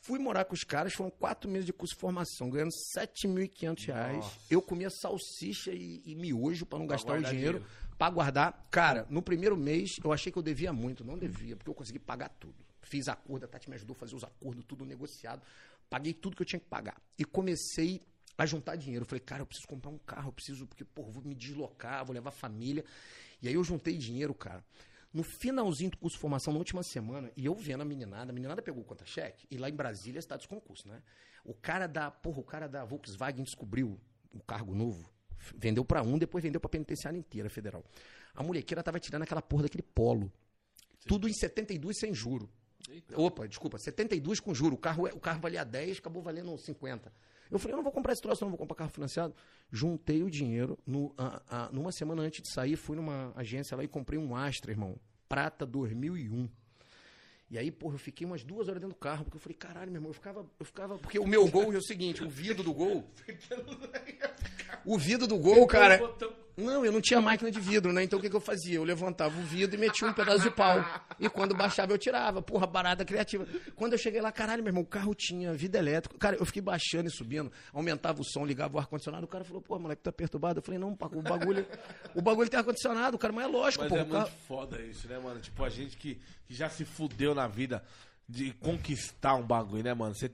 Fui 0.00 0.18
morar 0.18 0.44
com 0.44 0.54
os 0.54 0.62
caras, 0.62 0.94
foram 0.94 1.10
quatro 1.10 1.50
meses 1.50 1.66
de 1.66 1.72
curso 1.72 1.94
de 1.94 2.00
formação, 2.00 2.48
ganhando 2.48 2.70
7.500 2.96 3.86
reais. 3.86 4.24
Eu 4.48 4.62
comia 4.62 4.88
salsicha 4.88 5.72
e, 5.72 6.00
e 6.04 6.14
miojo 6.14 6.64
para 6.64 6.78
não 6.78 6.86
gastar 6.86 7.08
o 7.08 7.14
guardar 7.14 7.32
dinheiro, 7.32 7.66
para 7.98 8.10
guardar. 8.10 8.68
Cara, 8.70 9.04
no 9.10 9.20
primeiro 9.20 9.56
mês 9.56 9.96
eu 10.02 10.12
achei 10.12 10.30
que 10.30 10.38
eu 10.38 10.42
devia 10.42 10.72
muito, 10.72 11.04
não 11.04 11.18
devia, 11.18 11.56
porque 11.56 11.68
eu 11.68 11.74
consegui 11.74 11.98
pagar 11.98 12.28
tudo. 12.28 12.54
Fiz 12.82 13.08
acordo, 13.08 13.44
a 13.44 13.48
Tati 13.48 13.68
me 13.68 13.74
ajudou 13.74 13.94
a 13.96 13.98
fazer 13.98 14.14
os 14.14 14.22
acordos, 14.22 14.64
tudo 14.64 14.84
negociado. 14.84 15.42
Paguei 15.88 16.12
tudo 16.12 16.36
que 16.36 16.42
eu 16.42 16.46
tinha 16.46 16.60
que 16.60 16.66
pagar. 16.66 17.00
E 17.18 17.24
comecei 17.24 18.02
a 18.36 18.44
juntar 18.44 18.76
dinheiro. 18.76 19.04
Eu 19.04 19.08
falei, 19.08 19.20
cara, 19.20 19.42
eu 19.42 19.46
preciso 19.46 19.66
comprar 19.66 19.90
um 19.90 19.98
carro, 19.98 20.28
eu 20.28 20.32
preciso, 20.32 20.66
porque, 20.66 20.84
pô, 20.84 21.04
vou 21.04 21.22
me 21.22 21.34
deslocar, 21.34 22.04
vou 22.04 22.14
levar 22.14 22.30
família. 22.30 22.84
E 23.40 23.48
aí 23.48 23.54
eu 23.54 23.64
juntei 23.64 23.96
dinheiro, 23.96 24.34
cara. 24.34 24.64
No 25.12 25.22
finalzinho 25.22 25.90
do 25.90 25.96
curso 25.96 26.16
de 26.16 26.20
formação, 26.20 26.52
na 26.52 26.58
última 26.58 26.82
semana, 26.82 27.30
e 27.36 27.46
eu 27.46 27.54
vendo 27.54 27.80
a 27.80 27.84
meninada, 27.84 28.30
a 28.30 28.34
meninada 28.34 28.60
pegou 28.60 28.82
o 28.82 28.84
contra-cheque, 28.84 29.46
e 29.50 29.56
lá 29.56 29.68
em 29.70 29.74
Brasília 29.74 30.18
está 30.18 30.36
de 30.36 30.46
concurso, 30.46 30.86
né? 30.88 31.02
O 31.44 31.54
cara 31.54 31.86
da, 31.86 32.10
porra, 32.10 32.40
o 32.40 32.44
cara 32.44 32.68
da 32.68 32.84
Volkswagen 32.84 33.42
descobriu 33.42 33.98
um 34.34 34.40
cargo 34.40 34.74
novo, 34.74 35.10
vendeu 35.56 35.84
pra 35.84 36.02
um, 36.02 36.18
depois 36.18 36.42
vendeu 36.42 36.60
pra 36.60 36.68
penitenciária 36.68 37.16
inteira 37.16 37.48
federal. 37.48 37.84
A 38.34 38.42
molequeira 38.42 38.82
tava 38.82 39.00
tirando 39.00 39.22
aquela 39.22 39.40
porra 39.40 39.62
daquele 39.62 39.82
polo. 39.82 40.30
Tudo 41.06 41.28
em 41.28 41.32
72 41.32 41.98
sem 41.98 42.12
juro. 42.12 42.50
Opa, 43.16 43.46
desculpa, 43.48 43.78
72 43.78 44.40
com 44.40 44.54
juro. 44.54 44.74
O 44.74 44.78
carro, 44.78 45.06
é- 45.08 45.12
o 45.12 45.18
carro 45.20 45.40
valia 45.40 45.64
10, 45.64 45.98
acabou 45.98 46.22
valendo 46.22 46.56
50. 46.56 47.12
Eu 47.50 47.58
falei, 47.58 47.74
eu 47.74 47.76
não 47.76 47.84
vou 47.84 47.92
comprar 47.92 48.12
esse 48.12 48.22
troço, 48.22 48.44
não 48.44 48.50
vou 48.50 48.58
comprar 48.58 48.76
carro 48.76 48.90
financiado. 48.90 49.34
Juntei 49.70 50.22
o 50.22 50.30
dinheiro. 50.30 50.78
No, 50.86 51.14
a- 51.16 51.42
a- 51.48 51.68
numa 51.72 51.92
semana 51.92 52.22
antes 52.22 52.42
de 52.42 52.52
sair, 52.52 52.76
fui 52.76 52.96
numa 52.96 53.32
agência 53.36 53.76
lá 53.76 53.84
e 53.84 53.88
comprei 53.88 54.18
um 54.18 54.34
Astra, 54.34 54.70
irmão. 54.70 54.96
Prata 55.28 55.64
2001. 55.66 56.48
E 57.48 57.56
aí, 57.56 57.70
porra, 57.70 57.94
eu 57.94 57.98
fiquei 58.00 58.26
umas 58.26 58.42
duas 58.42 58.66
horas 58.68 58.80
dentro 58.80 58.96
do 58.96 58.98
carro, 58.98 59.24
porque 59.24 59.36
eu 59.36 59.40
falei, 59.40 59.56
caralho, 59.56 59.90
meu 59.92 59.98
irmão, 59.98 60.10
eu 60.10 60.14
ficava. 60.14 60.44
Eu 60.58 60.66
ficava 60.66 60.98
porque 60.98 61.18
o 61.20 61.26
meu 61.26 61.46
gol 61.48 61.72
é 61.72 61.76
o 61.76 61.82
seguinte, 61.82 62.22
o 62.24 62.28
vidro 62.28 62.64
do 62.64 62.74
gol. 62.74 63.08
O 64.84 64.98
vidro 64.98 65.26
do 65.26 65.38
gol, 65.38 65.66
cara. 65.66 65.98
Não, 66.56 66.84
eu 66.86 66.90
não 66.90 67.02
tinha 67.02 67.20
máquina 67.20 67.50
de 67.50 67.60
vidro, 67.60 67.92
né? 67.92 68.02
Então 68.02 68.18
o 68.18 68.22
que, 68.22 68.30
que 68.30 68.36
eu 68.36 68.40
fazia? 68.40 68.76
Eu 68.76 68.84
levantava 68.84 69.38
o 69.38 69.42
vidro 69.42 69.76
e 69.76 69.78
metia 69.78 70.08
um 70.08 70.12
pedaço 70.14 70.42
de 70.42 70.50
pau. 70.50 70.82
E 71.20 71.28
quando 71.28 71.54
baixava, 71.54 71.92
eu 71.92 71.98
tirava. 71.98 72.40
Porra, 72.40 72.66
barata 72.66 73.04
criativa. 73.04 73.46
Quando 73.74 73.92
eu 73.92 73.98
cheguei 73.98 74.22
lá, 74.22 74.32
caralho, 74.32 74.62
meu 74.62 74.70
irmão, 74.70 74.82
o 74.82 74.86
carro 74.86 75.14
tinha 75.14 75.52
vida 75.52 75.76
elétrica. 75.78 76.16
Cara, 76.18 76.36
eu 76.36 76.46
fiquei 76.46 76.62
baixando 76.62 77.08
e 77.08 77.12
subindo, 77.12 77.52
aumentava 77.74 78.22
o 78.22 78.24
som, 78.24 78.46
ligava 78.46 78.76
o 78.76 78.80
ar-condicionado. 78.80 79.26
O 79.26 79.28
cara 79.28 79.44
falou, 79.44 79.60
pô, 79.60 79.78
moleque, 79.78 80.02
tá 80.02 80.10
perturbado? 80.10 80.60
Eu 80.60 80.62
falei, 80.62 80.80
não, 80.80 80.92
o 80.92 81.22
bagulho. 81.22 81.66
O 82.14 82.22
bagulho 82.22 82.48
tem 82.48 82.58
ar-condicionado, 82.58 83.18
cara, 83.18 83.34
mas 83.34 83.44
é 83.44 83.48
lógico, 83.48 83.84
Mas 83.84 83.92
pô. 83.92 83.98
é 83.98 84.02
o 84.02 84.06
carro- 84.06 84.22
muito 84.28 84.46
foda 84.46 84.80
isso, 84.80 85.06
né, 85.08 85.18
mano? 85.18 85.38
Tipo, 85.40 85.62
a 85.62 85.68
gente 85.68 85.96
que, 85.98 86.18
que 86.46 86.54
já 86.54 86.70
se 86.70 86.86
fudeu 86.86 87.34
na 87.34 87.46
vida 87.46 87.84
de 88.26 88.52
conquistar 88.54 89.34
um 89.34 89.42
bagulho, 89.46 89.84
né, 89.84 89.92
mano? 89.92 90.14
Você 90.14 90.30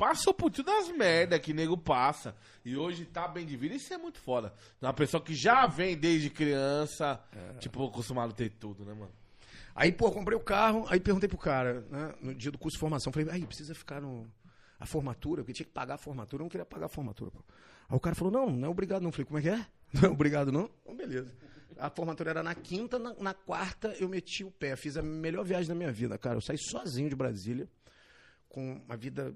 passou 0.00 0.32
por 0.32 0.50
tudo 0.50 0.70
as 0.70 0.88
merda 0.88 1.38
que 1.38 1.52
nego 1.52 1.76
passa. 1.76 2.34
E 2.64 2.74
hoje 2.74 3.04
tá 3.04 3.28
bem 3.28 3.44
de 3.44 3.54
vida. 3.54 3.74
Isso 3.74 3.92
é 3.92 3.98
muito 3.98 4.18
foda. 4.18 4.50
Uma 4.80 4.94
pessoa 4.94 5.22
que 5.22 5.34
já 5.34 5.66
vem 5.66 5.94
desde 5.94 6.30
criança, 6.30 7.22
tipo, 7.58 7.86
acostumado 7.86 8.30
a 8.30 8.34
ter 8.34 8.48
tudo, 8.48 8.82
né, 8.82 8.94
mano? 8.94 9.12
Aí, 9.74 9.92
pô, 9.92 10.10
comprei 10.10 10.36
o 10.36 10.40
carro, 10.40 10.86
aí 10.88 10.98
perguntei 10.98 11.28
pro 11.28 11.36
cara, 11.36 11.84
né, 11.90 12.14
no 12.22 12.34
dia 12.34 12.50
do 12.50 12.58
curso 12.58 12.76
de 12.76 12.80
formação, 12.80 13.12
falei, 13.12 13.28
aí, 13.30 13.46
precisa 13.46 13.74
ficar 13.74 14.00
no. 14.00 14.26
A 14.78 14.86
formatura, 14.86 15.42
porque 15.42 15.52
tinha 15.52 15.66
que 15.66 15.72
pagar 15.72 15.96
a 15.96 15.98
formatura, 15.98 16.40
eu 16.40 16.44
não 16.44 16.48
queria 16.48 16.64
pagar 16.64 16.86
a 16.86 16.88
formatura, 16.88 17.30
pô. 17.30 17.44
Aí 17.86 17.94
o 17.94 18.00
cara 18.00 18.16
falou, 18.16 18.32
não, 18.32 18.50
não 18.50 18.68
é 18.68 18.70
obrigado 18.70 19.02
não. 19.02 19.10
Eu 19.10 19.12
falei, 19.12 19.26
como 19.26 19.38
é 19.38 19.42
que 19.42 19.48
é? 19.50 19.66
Não 19.92 20.08
é 20.08 20.12
obrigado 20.12 20.50
não? 20.50 20.70
Então, 20.82 20.96
beleza. 20.96 21.34
A 21.76 21.90
formatura 21.90 22.30
era 22.30 22.42
na 22.42 22.54
quinta, 22.54 22.98
na, 22.98 23.12
na 23.14 23.34
quarta 23.34 23.88
eu 23.98 24.08
meti 24.08 24.44
o 24.44 24.50
pé, 24.50 24.76
fiz 24.76 24.96
a 24.96 25.02
melhor 25.02 25.44
viagem 25.44 25.68
da 25.68 25.74
minha 25.74 25.92
vida, 25.92 26.16
cara. 26.16 26.36
Eu 26.36 26.40
saí 26.40 26.56
sozinho 26.56 27.10
de 27.10 27.16
Brasília, 27.16 27.68
com 28.48 28.80
uma 28.86 28.96
vida 28.96 29.34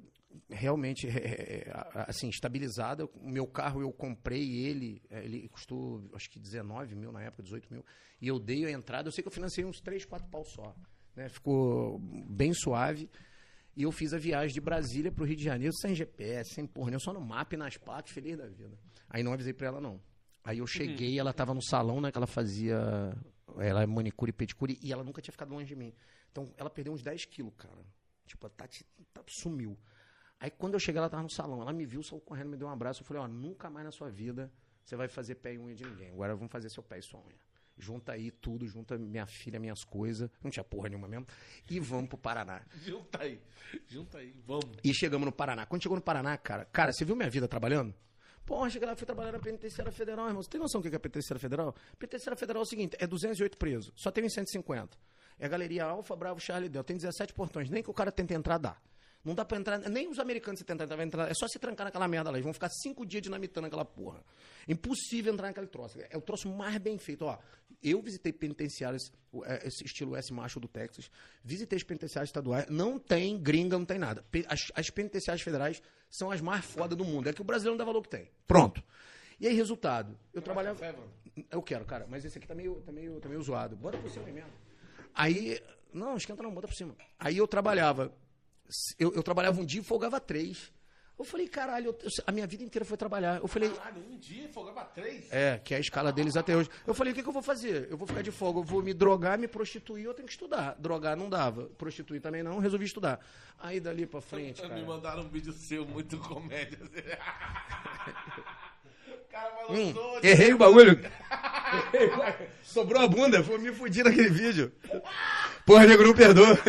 realmente 0.51 1.07
é, 1.09 1.11
é, 1.11 1.68
é, 1.68 2.05
assim 2.09 2.28
estabilizada. 2.28 3.07
O 3.07 3.28
meu 3.28 3.47
carro 3.47 3.80
eu 3.80 3.93
comprei 3.93 4.66
ele, 4.66 5.03
é, 5.11 5.24
ele 5.24 5.49
custou 5.49 6.09
acho 6.14 6.30
que 6.30 6.39
19 6.39 6.95
mil 6.95 7.12
na 7.12 7.22
época, 7.22 7.43
18 7.43 7.72
mil, 7.72 7.85
e 8.20 8.28
eu 8.28 8.39
dei 8.39 8.64
a 8.64 8.70
entrada. 8.70 9.09
Eu 9.09 9.12
sei 9.12 9.22
que 9.22 9.28
eu 9.28 9.32
financei 9.32 9.64
uns 9.64 9.80
3, 9.80 10.05
4 10.05 10.28
pau 10.28 10.45
só, 10.45 10.74
né? 11.14 11.28
Ficou 11.28 11.99
bem 11.99 12.53
suave. 12.53 13.11
E 13.76 13.82
eu 13.82 13.91
fiz 13.91 14.12
a 14.12 14.18
viagem 14.18 14.55
de 14.55 14.61
Brasília 14.61 15.11
para 15.11 15.24
o 15.24 15.26
Rio 15.26 15.37
de 15.37 15.43
Janeiro 15.43 15.74
sem 15.74 15.97
GPS, 15.97 16.55
sem 16.55 16.64
porra, 16.64 16.91
nenhuma, 16.91 17.01
só 17.01 17.12
no 17.12 17.20
mapa 17.20 17.55
e 17.55 17.59
nas 17.59 17.76
placas, 17.76 18.12
feliz 18.12 18.39
da 18.39 18.47
vida. 18.47 18.78
Aí 19.11 19.22
não 19.24 19.32
avisei 19.32 19.53
para 19.53 19.66
ela 19.66 19.80
não. 19.80 20.01
Aí 20.45 20.59
eu 20.59 20.66
cheguei, 20.66 21.18
ela 21.18 21.32
tava 21.32 21.53
no 21.53 21.62
salão, 21.62 22.01
né, 22.01 22.12
que 22.12 22.18
ela 22.18 22.26
fazia 22.26 23.12
ela 23.59 23.82
é 23.82 23.87
manicure 23.87 24.30
e 24.30 24.32
pedicure 24.32 24.78
e 24.82 24.93
ela 24.93 25.05
nunca 25.05 25.20
tinha 25.20 25.32
ficado 25.32 25.53
longe 25.53 25.66
de 25.66 25.76
mim. 25.76 25.93
Então 26.30 26.53
ela 26.57 26.70
perdeu 26.70 26.93
uns 26.93 27.03
10 27.03 27.24
quilos, 27.26 27.53
cara. 27.57 27.85
Tipo, 28.26 28.47
a 28.47 28.51
Tati 28.51 28.85
tá- 29.12 29.22
sumiu. 29.28 29.76
Aí 30.41 30.51
quando 30.51 30.74
eu 30.74 30.80
cheguei, 30.80 30.99
ela 30.99 31.09
tava 31.09 31.22
no 31.22 31.30
salão. 31.30 31.62
Ela 31.62 31.72
me 31.72 31.87
viu, 31.87 32.03
saiu 32.03 32.20
correndo, 32.20 32.51
me 32.51 32.57
deu 32.57 32.68
um 32.68 32.70
abraço. 32.70 33.03
Eu 33.03 33.07
falei, 33.07 33.22
ó, 33.22 33.28
nunca 33.28 33.70
mais 33.70 33.85
na 33.87 33.93
sua 33.93 34.11
vida 34.11 34.53
você 34.85 34.97
vai 34.97 35.09
fazer 35.09 35.37
pé 35.37 35.55
e 35.55 35.59
unha 35.59 35.74
de 35.74 35.85
ninguém. 35.85 36.11
Agora 36.11 36.35
vamos 36.35 36.53
fazer 36.53 36.68
seu 36.68 36.82
pé 36.82 36.99
e 36.99 37.03
sua 37.03 37.20
unha. 37.20 37.39
Junta 37.76 38.12
aí 38.12 38.30
tudo, 38.30 38.66
junta 38.66 38.97
minha 38.97 39.26
filha, 39.26 39.59
minhas 39.59 39.82
coisas. 39.82 40.30
Não 40.43 40.51
tinha 40.51 40.62
porra 40.62 40.89
nenhuma 40.89 41.09
mesmo. 41.09 41.26
E 41.68 41.80
vamos 41.80 42.09
pro 42.09 42.18
Paraná. 42.18 42.62
Junta 42.85 43.22
aí. 43.22 43.41
Junta 43.89 44.18
aí. 44.18 44.32
Vamos. 44.47 44.70
E 44.85 44.95
chegamos 44.95 45.26
no 45.26 45.32
Paraná. 45.32 45.66
Quando 45.66 45.82
chegou 45.82 45.97
no 45.97 46.03
Paraná, 46.03 46.37
cara, 46.37 46.64
cara, 46.66 46.93
você 46.93 47.05
viu 47.05 47.16
minha 47.16 47.28
vida 47.30 47.49
trabalhando? 47.49 47.93
Pô, 48.47 48.68
cheguei 48.68 48.87
lá, 48.87 48.95
fui 48.95 49.07
trabalhar 49.07 49.32
na 49.32 49.39
penitenciária 49.39 49.91
federal, 49.91 50.26
irmão. 50.26 50.43
Você 50.43 50.51
tem 50.51 50.61
noção 50.61 50.80
do 50.80 50.89
que 50.89 50.95
é 50.95 50.99
a 50.99 51.01
penitenciária 51.01 51.41
federal? 51.41 51.74
Penitenciária 51.99 52.37
federal 52.37 52.62
é 52.62 52.64
o 52.64 52.66
seguinte, 52.66 52.97
é 53.01 53.07
208 53.07 53.57
presos, 53.57 53.93
só 53.97 54.11
tem 54.11 54.22
uns 54.22 54.35
150. 54.35 54.99
É 55.39 55.47
a 55.47 55.49
galeria 55.49 55.85
Alfa, 55.85 56.14
Bravo, 56.14 56.39
Charlie 56.39 56.68
Del. 56.68 56.85
Tem 56.85 56.97
17 56.97 57.32
portões, 57.32 57.70
nem 57.70 57.82
que 57.82 57.91
o 57.91 57.95
cara 57.95 58.12
tente 58.12 58.35
entrar, 58.35 58.59
dá. 58.59 58.76
Não 59.25 59.35
dá 59.35 59.45
pra 59.45 59.57
entrar, 59.57 59.79
nem 59.79 60.07
os 60.07 60.18
americanos 60.18 60.59
se 60.59 60.64
tentar 60.64 60.85
entrar, 61.03 61.31
é 61.31 61.35
só 61.35 61.49
se 61.49 61.59
trancar 61.59 61.87
naquela 61.87 62.07
merda 62.07 62.31
lá. 62.31 62.37
Eles 62.37 62.45
vão 62.45 62.53
ficar 62.53 62.68
cinco 62.68 63.07
dias 63.07 63.22
dinamitando 63.22 63.66
aquela 63.66 63.85
porra. 63.85 64.22
Impossível 64.68 65.33
entrar 65.33 65.49
naquele 65.49 65.66
troço. 65.66 65.99
É 66.11 66.16
o 66.16 66.20
troço 66.20 66.49
mais 66.49 66.77
bem 66.79 66.99
feito. 66.99 67.25
Ó, 67.25 67.39
eu 67.83 68.03
visitei 68.03 68.33
penitenciárias, 68.33 69.11
é, 69.45 69.66
esse 69.66 69.85
estilo 69.85 70.14
S 70.14 70.33
macho 70.33 70.61
do 70.61 70.68
Texas, 70.68 71.11
visitei 71.43 71.77
as 71.77 71.83
penitenciárias 71.83 72.29
estaduais, 72.29 72.66
não 72.68 72.99
tem 72.99 73.39
gringa, 73.39 73.79
não 73.79 73.87
tem 73.87 73.99
nada. 73.99 74.25
As, 74.47 74.70
as 74.75 74.91
penitenciárias 74.91 75.43
federais 75.43 75.83
são 76.11 76.31
as 76.31 76.41
mais 76.41 76.64
fodas 76.64 76.97
do 76.97 77.05
mundo. 77.05 77.29
É 77.29 77.33
que 77.33 77.41
o 77.41 77.45
brasileiro 77.45 77.72
não 77.72 77.79
dá 77.79 77.85
valor 77.85 78.03
que 78.03 78.11
tem. 78.11 78.31
Pronto. 78.47 78.83
E 79.41 79.47
aí, 79.47 79.55
resultado, 79.55 80.16
eu 80.33 80.41
trabalhava. 80.41 80.79
café, 80.79 80.93
mano? 80.93 81.11
Eu 81.51 81.62
quero, 81.62 81.85
cara, 81.85 82.07
mas 82.09 82.25
esse 82.25 82.39
aqui 82.39 82.47
tá 82.47 82.55
meio, 82.55 82.77
tá 82.83 82.93
meio, 82.93 83.20
tá 83.20 83.29
meio 83.29 83.43
zoado. 83.43 83.75
Bota 83.75 83.99
por 83.99 84.11
cima 84.11 84.27
aí 84.27 84.33
mesmo. 84.33 84.51
Aí. 85.14 85.61
Não, 85.93 86.16
esquenta 86.16 86.43
não, 86.43 86.53
bota 86.53 86.66
por 86.66 86.75
cima. 86.75 86.97
Aí 87.18 87.37
eu 87.37 87.47
trabalhava. 87.47 88.12
Eu, 88.99 89.12
eu 89.14 89.22
trabalhava 89.22 89.61
um 89.61 89.64
dia 89.64 89.81
e 89.81 89.85
folgava 89.85 90.20
três. 90.20 90.72
Eu 91.16 91.25
falei, 91.25 91.47
caralho, 91.47 91.95
eu- 92.03 92.11
a 92.27 92.33
minha 92.33 92.45
vida 92.45 92.64
inteira 92.64 92.85
foi 92.85 92.97
trabalhar. 92.97 93.39
Eu 93.41 93.47
falei, 93.47 93.70
Caralho, 93.70 94.03
um 94.11 94.18
dia 94.18 94.49
folgava 94.49 94.85
três. 94.87 95.33
é, 95.33 95.61
que 95.64 95.72
é 95.72 95.77
a 95.77 95.81
escala 95.81 96.11
deles 96.12 96.37
até 96.37 96.57
hoje. 96.57 96.68
Eu 96.85 96.93
falei, 96.93 97.12
o 97.12 97.14
que, 97.16 97.22
que 97.22 97.29
eu 97.29 97.33
vou 97.33 97.41
fazer? 97.43 97.87
Eu 97.89 97.97
vou 97.97 98.05
ficar 98.05 98.20
de 98.22 98.33
folga, 98.33 98.59
eu 98.59 98.64
vou 98.64 98.83
me 98.83 98.93
drogar, 98.93 99.39
me 99.39 99.47
prostituir, 99.47 100.05
eu 100.07 100.12
tenho 100.12 100.27
que 100.27 100.33
estudar. 100.35 100.75
Drogar 100.77 101.16
não 101.16 101.31
dava, 101.31 101.66
prostituir 101.79 102.20
também 102.20 102.43
não, 102.43 102.59
resolvi 102.59 102.85
estudar. 102.87 103.20
Aí 103.61 103.79
dali 103.79 104.07
pra 104.07 104.20
frente, 104.20 104.61
Me 104.62 104.68
cara. 104.68 104.83
mandaram 104.83 105.22
um 105.22 105.29
vídeo 105.29 105.53
seu 105.53 105.87
muito 105.87 106.18
comédia. 106.18 106.79
o 109.07 109.29
cara 109.31 109.51
falou 109.55 109.77
Hum, 109.77 109.93
todo. 109.93 110.25
errei 110.25 110.53
o 110.53 110.59
bagulho. 110.59 110.99
Sobrou 112.64 113.01
a 113.01 113.07
bunda, 113.07 113.41
foi 113.45 113.59
me 113.59 113.72
fudir 113.72 114.05
naquele 114.05 114.31
vídeo. 114.31 114.72
Porra, 115.64 115.87
nego 115.87 116.03
não 116.03 116.12
perdoa. 116.14 116.59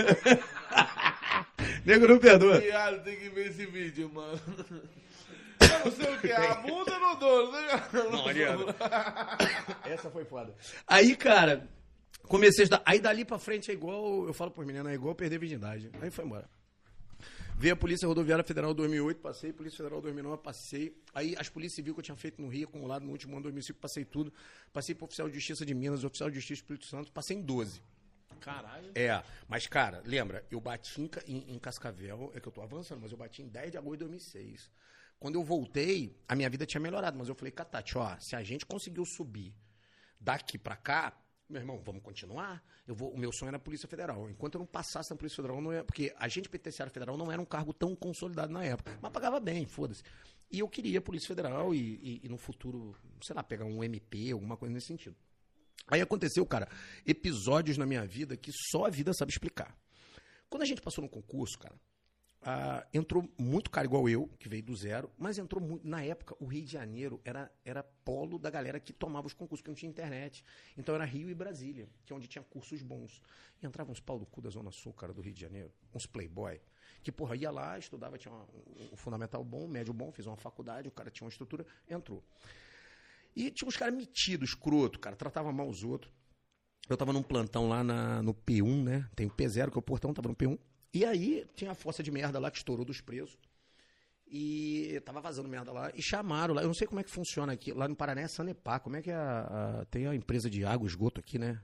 nego 1.86 2.08
não 2.08 2.20
perdoa. 2.20 2.60
Viado, 2.60 3.04
tem 3.04 3.18
que 3.18 3.30
ver 3.30 3.50
esse 3.50 3.66
vídeo, 3.66 4.12
mano. 4.14 4.40
Eu 5.60 5.86
não 5.86 5.92
sei 5.92 6.14
o 6.14 6.20
que 6.20 6.28
é, 6.28 6.36
a 6.36 6.56
bunda 6.56 6.92
eu 6.92 7.00
não 7.00 7.20
dou, 7.20 7.52
não 8.12 8.24
Mariano. 8.24 8.66
Essa 9.86 10.10
foi 10.10 10.26
foda. 10.26 10.54
Aí, 10.88 11.16
cara, 11.16 11.68
comecei 12.24 12.64
a 12.64 12.66
estudar. 12.66 12.84
Aí 12.86 13.00
dali 13.00 13.24
pra 13.24 13.40
frente 13.40 13.72
é 13.72 13.74
igual, 13.74 14.28
eu 14.28 14.34
falo 14.34 14.52
por 14.52 14.66
menina, 14.66 14.92
é 14.92 14.96
igual 14.96 15.16
perder 15.16 15.40
virgindade. 15.40 15.90
Aí 16.02 16.12
foi 16.12 16.26
embora. 16.26 16.50
Veio 17.58 17.74
a 17.74 17.78
Polícia 17.78 18.06
Rodoviária 18.06 18.44
Federal 18.44 18.74
2008, 18.74 19.22
passei. 19.22 19.54
Polícia 19.54 19.78
Federal 19.78 20.02
2009, 20.02 20.42
passei. 20.44 20.94
Aí 21.14 21.36
as 21.40 21.48
polícias 21.48 21.76
civil 21.76 21.94
que 21.94 22.02
eu 22.02 22.04
tinha 22.04 22.18
feito 22.18 22.42
no 22.42 22.50
Rio, 22.50 22.68
acumulado 22.68 23.06
no 23.06 23.12
último 23.12 23.34
ano, 23.34 23.44
2005, 23.44 23.80
passei 23.80 24.04
tudo. 24.04 24.34
Passei 24.74 24.94
para 24.94 25.06
oficial 25.06 25.30
de 25.30 25.36
Justiça 25.36 25.66
de 25.66 25.74
Minas, 25.74 26.04
oficial 26.04 26.30
de 26.30 26.36
Justiça 26.36 26.62
do 26.62 26.64
Espírito 26.64 26.86
Santo, 26.86 27.12
passei 27.14 27.38
em 27.38 27.42
12. 27.42 27.82
Caralho. 28.42 28.92
É, 28.96 29.24
mas 29.48 29.68
cara, 29.68 30.02
lembra, 30.06 30.46
eu 30.52 30.60
bati 30.60 31.02
em, 31.02 31.10
em- 31.28 31.56
em 31.56 31.60
Cascavel, 31.60 32.32
é 32.36 32.40
que 32.40 32.48
eu 32.48 32.52
tô 32.52 32.62
avançando, 32.62 33.02
mas 33.02 33.12
eu 33.12 33.18
bati 33.18 33.42
em 33.42 33.48
10 33.48 33.72
de 33.72 33.78
agosto 33.78 33.94
de 33.98 34.06
2006. 34.06 34.72
Quando 35.20 35.36
eu 35.36 35.44
voltei, 35.44 36.16
a 36.28 36.36
minha 36.36 36.50
vida 36.50 36.66
tinha 36.66 36.82
melhorado, 36.82 37.18
mas 37.18 37.30
eu 37.30 37.36
falei, 37.36 37.52
Catati, 37.52 37.98
ó, 37.98 38.18
se 38.20 38.36
a 38.36 38.44
gente 38.44 38.66
conseguiu 38.66 39.06
subir 39.06 39.54
daqui 40.20 40.58
pra 40.58 40.76
cá, 40.76 41.18
meu 41.50 41.62
irmão, 41.62 41.80
vamos 41.84 42.02
continuar? 42.02 42.64
Eu 42.88 42.96
vou, 42.96 43.12
o 43.12 43.18
meu 43.18 43.32
sonho 43.32 43.50
era 43.50 43.58
a 43.58 43.60
Polícia 43.60 43.88
Federal. 43.88 44.30
Enquanto 44.30 44.56
eu 44.56 44.60
não 44.60 44.66
passasse 44.66 45.12
na 45.12 45.16
Polícia 45.16 45.38
Federal, 45.38 45.62
não 45.62 45.72
ia, 45.74 45.84
porque 45.84 46.14
agente 46.18 46.50
penitenciário 46.50 46.92
federal 46.94 47.16
não 47.18 47.32
era 47.32 47.42
um 47.42 47.46
cargo 47.46 47.74
tão 47.74 47.96
consolidado 47.96 48.52
na 48.52 48.64
época, 48.64 48.98
mas 49.02 49.12
pagava 49.12 49.40
bem, 49.40 49.66
foda-se. 49.66 50.04
E 50.52 50.60
eu 50.60 50.68
queria 50.68 51.00
a 51.00 51.02
Polícia 51.02 51.28
Federal 51.28 51.74
e, 51.74 51.80
e- 51.80 52.22
e 52.24 52.30
no 52.30 52.38
futuro, 52.38 52.96
sei 53.22 53.36
lá, 53.36 53.44
pegar 53.44 53.66
um 53.66 53.84
MP, 53.84 54.32
alguma 54.32 54.58
coisa 54.58 54.74
nesse 54.74 54.88
sentido. 54.88 55.16
Aí 55.88 56.02
aconteceu, 56.02 56.46
cara, 56.46 56.68
episódios 57.06 57.78
na 57.78 57.86
minha 57.86 58.06
vida 58.06 58.36
que 58.36 58.52
só 58.52 58.86
a 58.86 58.90
vida 58.90 59.14
sabe 59.14 59.32
explicar. 59.32 59.78
Quando 60.50 60.64
a 60.64 60.66
gente 60.66 60.82
passou 60.82 61.04
no 61.04 61.10
concurso, 61.10 61.58
cara, 61.60 61.76
entrou 62.94 63.28
muito 63.38 63.72
cara 63.72 63.86
igual 63.86 64.08
eu, 64.08 64.28
que 64.40 64.48
veio 64.48 64.64
do 64.64 64.76
zero, 64.76 65.12
mas 65.18 65.38
entrou 65.38 65.62
muito. 65.62 65.88
Na 65.88 66.04
época, 66.04 66.36
o 66.40 66.46
Rio 66.46 66.64
de 66.64 66.72
Janeiro 66.72 67.20
era, 67.24 67.52
era 67.64 67.84
polo 67.84 68.38
da 68.38 68.50
galera 68.50 68.80
que 68.80 68.94
tomava 68.94 69.26
os 69.28 69.34
concursos, 69.34 69.62
porque 69.62 69.72
não 69.72 69.76
tinha 69.76 69.90
internet. 69.90 70.44
Então 70.78 70.94
era 70.94 71.06
Rio 71.06 71.30
e 71.30 71.34
Brasília, 71.34 71.90
que 72.06 72.14
é 72.14 72.16
onde 72.16 72.28
tinha 72.28 72.44
cursos 72.44 72.82
bons. 72.82 73.22
E 73.62 73.66
entravam 73.66 73.92
uns 73.92 74.00
pau 74.00 74.20
do 74.20 74.26
cu 74.26 74.42
da 74.42 74.50
Zona 74.50 74.72
Sul, 74.72 74.94
cara, 74.94 75.14
do 75.14 75.22
Rio 75.22 75.34
de 75.34 75.42
Janeiro, 75.42 75.72
uns 75.94 76.06
playboy, 76.06 76.62
que, 77.02 77.12
porra, 77.12 77.36
ia 77.36 77.50
lá, 77.50 77.78
estudava, 77.80 78.18
tinha 78.18 78.34
um, 78.34 78.46
um 78.94 78.96
fundamental 78.96 79.44
bom, 79.44 79.68
médio 79.68 79.94
bom, 79.94 80.12
fez 80.12 80.28
uma 80.28 80.38
faculdade, 80.38 80.88
o 80.88 80.92
cara 80.92 81.10
tinha 81.10 81.26
uma 81.26 81.32
estrutura, 81.32 81.66
entrou. 81.90 82.24
E 83.36 83.52
tinha 83.52 83.68
uns 83.68 83.76
caras 83.78 83.94
metidos, 83.96 84.50
escroto, 84.50 85.00
cara, 85.00 85.16
tratava 85.16 85.52
mal 85.52 85.68
os 85.68 85.84
outros. 85.84 86.12
Eu 86.88 86.96
tava 86.96 87.12
num 87.12 87.24
plantão 87.24 87.68
lá 87.68 87.84
na- 87.84 88.22
no 88.22 88.34
P1, 88.34 88.84
né? 88.84 89.10
Tem 89.16 89.26
o 89.26 89.32
P0, 89.32 89.72
que 89.72 89.78
é 89.78 89.80
o 89.80 89.82
portão, 89.82 90.14
tava 90.14 90.30
no 90.30 90.36
P1. 90.36 90.58
E 90.94 91.04
aí 91.04 91.46
tinha 91.56 91.72
a 91.72 91.76
fossa 91.76 92.02
de 92.02 92.12
merda 92.12 92.40
lá 92.40 92.50
que 92.50 92.58
estourou 92.58 92.86
dos 92.86 93.02
presos. 93.02 93.38
E 94.28 95.02
tava 95.06 95.22
vazando 95.22 95.48
merda 95.50 95.72
lá. 95.72 95.92
E 95.94 96.02
chamaram 96.02 96.54
lá. 96.54 96.62
Eu 96.62 96.68
não 96.68 96.74
sei 96.74 96.88
como 96.88 97.00
é 97.00 97.04
que 97.04 97.12
funciona 97.12 97.54
aqui. 97.54 97.72
Lá 97.74 97.88
no 97.88 97.96
Paraná 97.96 98.22
é 98.22 98.28
Sanepar. 98.28 98.80
Como 98.80 98.96
é 98.96 99.02
que 99.02 99.12
é 99.12 99.16
a, 99.16 99.82
a- 99.82 99.86
tem 99.86 100.08
a 100.08 100.16
empresa 100.16 100.50
de 100.50 100.64
água, 100.66 100.88
esgoto 100.88 101.20
aqui, 101.20 101.38
né? 101.38 101.62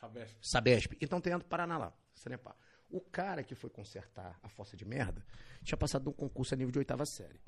Sabesp. 0.00 0.36
Sabesp. 0.42 0.92
Então 1.00 1.20
tem 1.20 1.32
a 1.32 1.38
do 1.38 1.44
Paraná 1.44 1.78
lá, 1.78 1.92
Sanepar. 2.14 2.54
O 2.90 3.00
cara 3.00 3.42
que 3.42 3.54
foi 3.54 3.70
consertar 3.70 4.38
a 4.42 4.48
fossa 4.48 4.76
de 4.76 4.84
merda 4.84 5.24
tinha 5.62 5.78
passado 5.78 6.04
num 6.04 6.12
concurso 6.12 6.54
a 6.54 6.56
nível 6.56 6.70
de 6.72 6.78
oitava 6.78 7.06
série. 7.06 7.40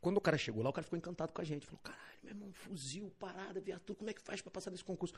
Quando 0.00 0.16
o 0.16 0.20
cara 0.20 0.38
chegou 0.38 0.62
lá, 0.62 0.70
o 0.70 0.72
cara 0.72 0.84
ficou 0.84 0.96
encantado 0.98 1.32
com 1.32 1.40
a 1.40 1.44
gente. 1.44 1.66
Falou, 1.66 1.80
caralho, 1.82 2.18
meu 2.22 2.30
irmão, 2.32 2.52
fuzil, 2.52 3.10
parada, 3.18 3.60
viatura, 3.60 3.96
como 3.98 4.10
é 4.10 4.12
que 4.12 4.22
faz 4.22 4.40
pra 4.40 4.50
passar 4.50 4.70
nesse 4.70 4.84
concurso? 4.84 5.14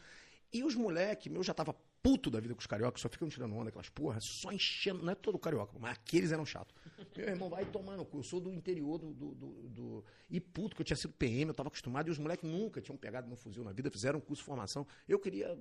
E 0.52 0.64
os 0.64 0.74
moleque, 0.74 1.28
meu, 1.30 1.42
já 1.42 1.52
tava 1.54 1.74
puto 2.02 2.30
da 2.30 2.40
vida 2.40 2.54
com 2.54 2.60
os 2.60 2.66
cariocas, 2.66 3.00
só 3.02 3.08
ficam 3.08 3.28
tirando 3.28 3.54
onda, 3.54 3.68
aquelas 3.68 3.88
porra, 3.90 4.20
só 4.20 4.50
enchendo, 4.50 5.02
não 5.02 5.12
é 5.12 5.14
todo 5.14 5.38
carioca, 5.38 5.78
mas 5.78 5.92
aqueles 5.92 6.32
eram 6.32 6.44
chatos. 6.46 6.74
Meu 7.16 7.28
irmão, 7.28 7.48
vai 7.50 7.64
tomar 7.66 7.96
no 7.96 8.04
cu, 8.06 8.18
eu 8.18 8.22
sou 8.22 8.40
do 8.40 8.50
interior 8.50 8.98
do, 8.98 9.12
do, 9.12 9.34
do- 9.34 9.68
do- 9.68 10.04
E 10.30 10.40
puto, 10.40 10.74
que 10.74 10.80
eu 10.82 10.86
tinha 10.86 10.96
sido 10.96 11.12
PM, 11.12 11.48
eu 11.50 11.54
tava 11.54 11.68
acostumado, 11.68 12.08
e 12.08 12.10
os 12.10 12.18
moleques 12.18 12.48
nunca 12.50 12.80
tinham 12.80 12.96
pegado 12.96 13.28
no 13.28 13.36
fuzil 13.36 13.62
na 13.62 13.72
vida, 13.72 13.90
fizeram 13.90 14.18
um 14.18 14.22
curso 14.22 14.42
de 14.42 14.46
formação. 14.46 14.86
Eu 15.06 15.18
queria 15.20 15.56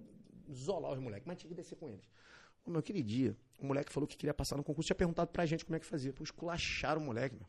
zolar 0.52 0.92
os 0.94 1.00
moleques, 1.00 1.28
mas 1.28 1.38
tinha 1.38 1.50
que 1.50 1.56
descer 1.56 1.76
com 1.76 1.90
eles. 1.90 2.10
Meu, 2.66 2.80
aquele 2.80 3.02
dia, 3.04 3.36
o 3.58 3.66
moleque 3.66 3.92
falou 3.92 4.08
que 4.08 4.16
queria 4.16 4.34
passar 4.34 4.56
no 4.56 4.64
concurso, 4.64 4.88
tinha 4.88 4.96
perguntado 4.96 5.30
pra 5.32 5.46
gente 5.46 5.66
como 5.66 5.76
é 5.76 5.80
que 5.80 5.86
fazia. 5.86 6.14
Pô, 6.14 6.24
esculacharam 6.24 7.02
o 7.02 7.06
moleque, 7.06 7.36
meu. 7.36 7.46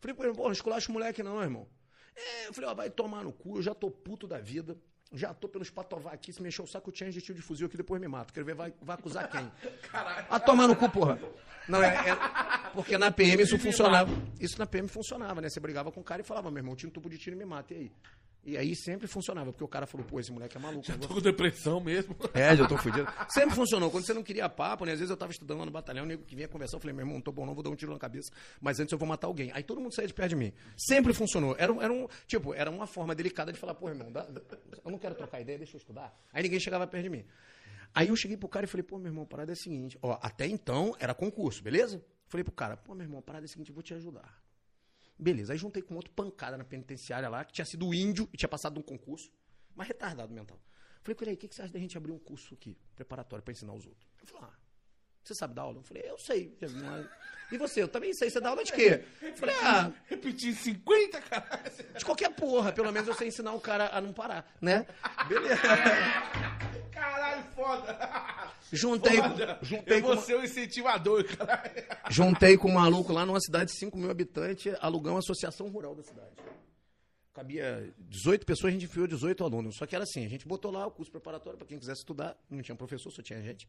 Falei, 0.00 0.14
pô, 0.14 0.34
pô, 0.34 0.44
não 0.44 0.52
esculacha 0.52 0.88
o 0.90 0.92
moleque 0.92 1.22
não, 1.22 1.42
irmão. 1.42 1.68
É, 2.16 2.48
eu 2.48 2.52
falei, 2.54 2.70
ó, 2.70 2.74
vai 2.74 2.90
tomar 2.90 3.22
no 3.24 3.32
cu, 3.32 3.58
eu 3.58 3.62
já 3.62 3.74
tô 3.74 3.90
puto 3.90 4.26
da 4.26 4.38
vida. 4.38 4.76
Já 5.12 5.34
tô 5.34 5.48
pelos 5.48 5.70
patovar 5.70 6.14
aqui, 6.14 6.32
se 6.32 6.40
mexer 6.40 6.62
o 6.62 6.66
saco, 6.68 6.92
tinha 6.92 7.08
injetivo 7.08 7.36
de 7.36 7.42
fuzil 7.42 7.66
aqui, 7.66 7.76
depois 7.76 8.00
me 8.00 8.06
mato. 8.06 8.32
Quero 8.32 8.46
ver, 8.46 8.54
vai, 8.54 8.72
vai 8.80 8.94
acusar 8.94 9.28
quem? 9.28 9.50
Caralho. 9.90 10.26
A 10.30 10.38
tomar 10.38 10.68
no 10.68 10.76
cu, 10.76 10.88
porra. 10.88 11.18
Não, 11.68 11.82
é, 11.82 11.88
é- 11.88 12.16
porque 12.74 12.96
na 12.98 13.10
PM 13.10 13.42
isso 13.42 13.58
funcionava. 13.58 14.10
Isso 14.40 14.58
na 14.58 14.66
PM 14.66 14.88
funcionava, 14.88 15.40
né? 15.40 15.48
Você 15.48 15.60
brigava 15.60 15.90
com 15.92 16.00
o 16.00 16.04
cara 16.04 16.22
e 16.22 16.24
falava, 16.24 16.50
meu 16.50 16.58
irmão, 16.60 16.74
tinha 16.76 16.88
um 16.88 16.92
tubo 16.92 17.08
de 17.08 17.18
tiro 17.18 17.36
e 17.36 17.38
me 17.38 17.44
mata, 17.44 17.74
e 17.74 17.76
aí? 17.76 17.92
E 18.42 18.56
aí 18.56 18.74
sempre 18.74 19.06
funcionava, 19.06 19.52
porque 19.52 19.62
o 19.62 19.68
cara 19.68 19.86
falou, 19.86 20.06
pô, 20.06 20.18
esse 20.18 20.32
moleque 20.32 20.56
é 20.56 20.60
maluco. 20.60 20.90
eu 20.90 20.98
Tô 20.98 21.08
com 21.08 21.20
depressão 21.20 21.78
mesmo. 21.78 22.16
é, 22.32 22.56
já 22.56 22.66
tô 22.66 22.78
fudido. 22.78 23.06
Sempre 23.28 23.54
funcionou. 23.54 23.90
Quando 23.90 24.06
você 24.06 24.14
não 24.14 24.22
queria 24.22 24.48
papo, 24.48 24.86
né? 24.86 24.92
Às 24.92 24.98
vezes 24.98 25.10
eu 25.10 25.16
tava 25.16 25.30
estudando 25.30 25.58
lá 25.58 25.66
no 25.66 25.70
batalhão, 25.70 26.04
o 26.04 26.06
nego 26.08 26.24
que 26.24 26.34
vinha 26.34 26.48
conversar, 26.48 26.76
eu 26.76 26.80
falei, 26.80 26.94
meu 26.96 27.02
irmão, 27.02 27.16
não 27.16 27.20
tô 27.20 27.30
bom, 27.32 27.44
não 27.44 27.52
vou 27.54 27.62
dar 27.62 27.68
um 27.68 27.76
tiro 27.76 27.92
na 27.92 27.98
cabeça, 27.98 28.30
mas 28.58 28.80
antes 28.80 28.90
eu 28.92 28.98
vou 28.98 29.06
matar 29.06 29.26
alguém. 29.26 29.50
Aí 29.52 29.62
todo 29.62 29.78
mundo 29.78 29.94
saía 29.94 30.08
de 30.08 30.14
perto 30.14 30.30
de 30.30 30.36
mim. 30.36 30.54
Sempre 30.74 31.12
funcionou. 31.12 31.54
Era, 31.58 31.70
um- 31.70 31.82
era 31.82 31.92
um, 31.92 32.08
tipo, 32.26 32.54
era 32.54 32.70
uma 32.70 32.86
forma 32.86 33.14
delicada 33.14 33.52
de 33.52 33.58
falar, 33.58 33.74
pô, 33.74 33.90
irmão, 33.90 34.10
dá- 34.10 34.26
eu 34.82 34.90
não 34.90 34.98
quero 34.98 35.14
trocar 35.14 35.38
ideia, 35.42 35.58
deixa 35.58 35.76
eu 35.76 35.78
estudar. 35.78 36.18
Aí 36.32 36.42
ninguém 36.42 36.58
chegava 36.58 36.86
perto 36.86 37.02
de 37.04 37.10
mim. 37.10 37.26
Aí 37.94 38.08
eu 38.08 38.16
cheguei 38.16 38.38
pro 38.38 38.48
cara 38.48 38.64
e 38.64 38.68
falei, 38.68 38.84
pô, 38.84 38.96
meu 38.96 39.08
irmão, 39.08 39.24
a 39.24 39.26
parada 39.26 39.52
é 39.52 39.54
a 39.54 39.56
seguinte, 39.56 39.98
ó, 40.00 40.18
até 40.22 40.46
então 40.46 40.96
era 40.98 41.12
concurso, 41.12 41.62
beleza? 41.62 42.02
Falei 42.30 42.44
pro 42.44 42.52
cara, 42.52 42.76
pô, 42.76 42.94
meu 42.94 43.04
irmão, 43.04 43.18
a 43.18 43.22
parada 43.22 43.44
é 43.44 43.46
a 43.46 43.48
seguinte, 43.48 43.70
eu 43.70 43.74
vou 43.74 43.82
te 43.82 43.92
ajudar. 43.92 44.40
Beleza, 45.18 45.52
aí 45.52 45.58
juntei 45.58 45.82
com 45.82 45.96
outro 45.96 46.12
pancada 46.12 46.56
na 46.56 46.62
penitenciária 46.64 47.28
lá, 47.28 47.44
que 47.44 47.52
tinha 47.52 47.64
sido 47.64 47.92
índio 47.92 48.28
e 48.32 48.36
tinha 48.36 48.48
passado 48.48 48.76
num 48.76 48.82
concurso, 48.82 49.30
mas 49.74 49.88
retardado 49.88 50.32
mental. 50.32 50.58
Falei 51.02 51.16
com 51.16 51.24
ele 51.24 51.30
aí, 51.30 51.34
o 51.34 51.38
que, 51.38 51.48
que 51.48 51.54
você 51.56 51.62
acha 51.62 51.72
da 51.72 51.78
gente 51.80 51.98
abrir 51.98 52.12
um 52.12 52.18
curso 52.20 52.54
aqui, 52.54 52.78
preparatório, 52.94 53.42
pra 53.42 53.50
ensinar 53.50 53.72
os 53.72 53.84
outros? 53.84 54.08
Ele 54.16 54.30
falou, 54.30 54.48
ah, 54.48 54.54
você 55.24 55.34
sabe 55.34 55.54
dar 55.54 55.62
aula? 55.62 55.78
Eu 55.78 55.82
falei, 55.82 56.04
eu 56.06 56.18
sei. 56.18 56.56
E 57.50 57.58
você? 57.58 57.82
Eu 57.82 57.88
também 57.88 58.14
sei. 58.14 58.30
Você 58.30 58.40
dá 58.40 58.50
aula 58.50 58.62
de 58.62 58.72
quê? 58.72 59.04
Eu 59.20 59.34
falei, 59.36 59.54
ah, 59.62 59.92
Repetir 60.06 60.54
50, 60.54 61.20
cara. 61.22 61.62
de 61.98 62.04
qualquer 62.04 62.30
porra. 62.34 62.72
Pelo 62.72 62.92
menos 62.92 63.08
eu 63.08 63.14
sei 63.14 63.28
ensinar 63.28 63.52
o 63.52 63.60
cara 63.60 63.88
a 63.92 64.00
não 64.00 64.12
parar, 64.12 64.50
né? 64.60 64.86
Beleza. 65.28 65.60
Caralho, 66.92 67.44
foda. 67.54 67.92
Juntei, 68.72 69.16
Foda. 69.16 69.58
juntei, 69.62 69.98
Eu 69.98 70.02
com, 70.02 70.08
vou 70.14 70.18
ser 70.18 70.34
o 70.36 70.44
incentivador, 70.44 71.24
caralho. 71.36 71.70
juntei 72.10 72.56
com 72.56 72.68
um 72.70 72.74
maluco 72.74 73.12
lá 73.12 73.26
numa 73.26 73.40
cidade 73.40 73.72
de 73.72 73.78
5 73.78 73.96
mil 73.98 74.10
habitantes, 74.10 74.72
alugamos 74.80 75.14
uma 75.16 75.18
associação 75.20 75.68
rural 75.68 75.94
da 75.94 76.02
cidade. 76.02 76.30
Cabia 77.32 77.92
18 77.98 78.44
pessoas, 78.44 78.70
a 78.70 78.72
gente 78.72 78.84
enfiou 78.86 79.06
18 79.06 79.44
alunos. 79.44 79.76
Só 79.76 79.86
que 79.86 79.94
era 79.94 80.04
assim, 80.04 80.24
a 80.24 80.28
gente 80.28 80.46
botou 80.46 80.70
lá 80.70 80.86
o 80.86 80.90
curso 80.90 81.10
preparatório 81.10 81.56
para 81.58 81.66
quem 81.66 81.78
quisesse 81.78 82.00
estudar, 82.00 82.36
não 82.50 82.60
tinha 82.60 82.74
professor, 82.76 83.10
só 83.10 83.22
tinha 83.22 83.40
gente. 83.40 83.68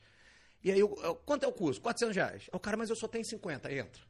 E 0.63 0.71
aí, 0.71 0.79
eu- 0.79 0.95
eu- 1.03 1.15
quanto 1.15 1.43
é 1.43 1.47
o 1.47 1.51
curso? 1.53 1.79
400 1.81 2.15
reais. 2.15 2.43
Aí 2.43 2.49
O 2.57 2.59
cara, 2.59 2.75
mas 2.77 2.89
eu 2.89 2.95
só 2.95 3.07
tenho 3.07 3.23
50, 3.25 3.71
entra. 3.71 4.01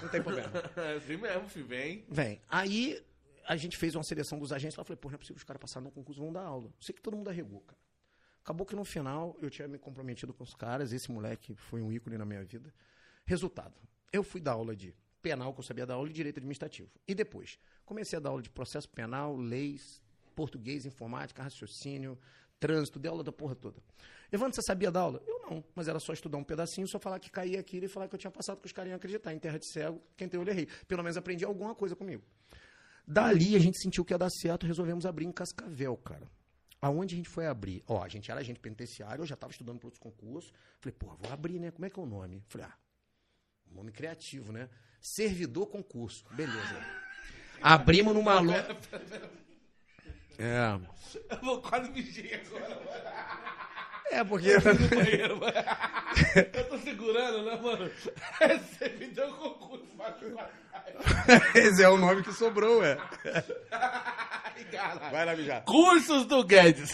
Não 0.00 0.08
tem 0.08 0.22
problema. 0.22 0.50
É 0.76 0.94
assim 0.96 1.16
mesmo, 1.16 1.48
filho, 1.48 1.66
vem. 1.66 2.04
Vem. 2.08 2.40
Aí 2.48 3.02
a 3.46 3.56
gente 3.56 3.76
fez 3.76 3.94
uma 3.94 4.04
seleção 4.04 4.38
dos 4.38 4.52
agentes 4.52 4.76
lá. 4.76 4.84
Falei, 4.84 4.96
pô, 4.96 5.08
não 5.08 5.16
é 5.16 5.18
possível 5.18 5.36
os 5.36 5.44
caras 5.44 5.60
passaram 5.60 5.84
no 5.84 5.90
concurso 5.90 6.20
vão 6.20 6.32
dar 6.32 6.42
aula. 6.42 6.70
Sei 6.80 6.94
que 6.94 7.00
todo 7.02 7.16
mundo 7.16 7.28
arregou, 7.28 7.60
cara. 7.60 7.78
Acabou 8.42 8.66
que 8.66 8.74
no 8.74 8.84
final 8.84 9.36
eu 9.40 9.48
tinha 9.48 9.68
me 9.68 9.78
comprometido 9.78 10.34
com 10.34 10.42
os 10.42 10.54
caras. 10.54 10.92
Esse 10.92 11.10
moleque 11.10 11.54
foi 11.54 11.80
um 11.80 11.92
ícone 11.92 12.18
na 12.18 12.24
minha 12.24 12.44
vida. 12.44 12.74
Resultado: 13.24 13.74
eu 14.12 14.22
fui 14.22 14.40
dar 14.40 14.52
aula 14.52 14.74
de 14.74 14.94
penal, 15.22 15.54
que 15.54 15.60
eu 15.60 15.64
sabia 15.64 15.86
dar 15.86 15.94
aula, 15.94 16.08
e 16.08 16.12
direito 16.12 16.38
administrativo. 16.38 16.90
E 17.06 17.14
depois, 17.14 17.58
comecei 17.84 18.18
a 18.18 18.20
dar 18.20 18.30
aula 18.30 18.42
de 18.42 18.50
processo 18.50 18.88
penal, 18.88 19.36
leis, 19.36 20.02
português, 20.34 20.84
informática, 20.84 21.42
raciocínio, 21.42 22.18
trânsito, 22.58 22.98
dei 22.98 23.08
aula 23.08 23.22
da 23.22 23.30
porra 23.30 23.54
toda. 23.54 23.80
Evandro, 24.32 24.54
você 24.54 24.62
sabia 24.62 24.90
dar 24.90 25.00
aula? 25.00 25.22
Eu 25.26 25.40
não, 25.40 25.64
mas 25.74 25.86
era 25.86 26.00
só 26.00 26.12
estudar 26.12 26.38
um 26.38 26.44
pedacinho, 26.44 26.88
só 26.88 26.98
falar 26.98 27.20
que 27.20 27.30
caía 27.30 27.60
aquilo 27.60 27.84
e 27.84 27.88
falar 27.88 28.08
que 28.08 28.14
eu 28.14 28.18
tinha 28.18 28.30
passado 28.30 28.60
que 28.60 28.66
os 28.66 28.72
caras 28.72 28.90
iam 28.90 28.96
acreditar. 28.96 29.32
Em 29.32 29.38
terra 29.38 29.58
de 29.58 29.70
cego, 29.70 30.02
quem 30.16 30.28
tem 30.28 30.40
olho 30.40 30.50
errei. 30.50 30.66
Pelo 30.88 31.02
menos 31.02 31.16
aprendi 31.16 31.44
alguma 31.44 31.74
coisa 31.74 31.94
comigo. 31.94 32.24
Dali 33.06 33.54
a 33.54 33.58
gente 33.58 33.80
sentiu 33.80 34.04
que 34.04 34.12
ia 34.12 34.18
dar 34.18 34.30
certo, 34.30 34.66
resolvemos 34.66 35.06
abrir 35.06 35.26
em 35.26 35.32
Cascavel, 35.32 35.96
cara. 35.98 36.28
Aonde 36.82 37.14
a 37.14 37.16
gente 37.16 37.28
foi 37.28 37.46
abrir? 37.46 37.84
Ó, 37.86 38.02
a 38.02 38.08
gente 38.08 38.28
era 38.28 38.40
agente 38.40 38.58
penitenciário, 38.58 39.22
eu 39.22 39.26
já 39.26 39.34
estava 39.34 39.52
estudando 39.52 39.78
para 39.78 39.86
outros 39.86 40.02
concursos. 40.02 40.52
Falei, 40.80 40.96
pô, 40.98 41.14
vou 41.14 41.32
abrir, 41.32 41.60
né? 41.60 41.70
Como 41.70 41.86
é 41.86 41.90
que 41.90 41.98
é 41.98 42.02
o 42.02 42.06
nome? 42.06 42.42
Falei, 42.48 42.66
ah, 42.66 42.76
um 43.70 43.76
nome 43.76 43.92
criativo, 43.92 44.50
né? 44.50 44.68
Servidor 45.00 45.68
concurso. 45.68 46.24
Beleza. 46.32 46.84
Abrimos 47.62 48.12
numa 48.12 48.40
loja. 48.40 48.66
É. 50.38 50.80
Eu 51.30 51.38
vou 51.42 51.60
quase 51.60 51.90
me 51.90 52.00
agora. 52.34 53.52
É, 54.10 54.24
porque. 54.24 54.54
No 54.56 54.88
banheiro. 54.88 55.40
Eu 56.52 56.68
tô 56.68 56.78
segurando, 56.78 57.42
né, 57.44 57.56
mano? 57.56 57.90
Você 57.90 58.88
me 58.98 59.08
deu 59.08 59.28
um 59.28 59.34
concurso, 59.34 59.94
mano. 59.94 60.48
Esse 61.54 61.82
é 61.82 61.88
o 61.88 61.96
nome 61.96 62.22
que 62.22 62.32
sobrou, 62.32 62.84
é. 62.84 62.96
Vai 65.10 65.24
lá 65.24 65.36
mijar. 65.36 65.62
Cursos 65.64 66.26
do 66.26 66.44
Guedes. 66.44 66.92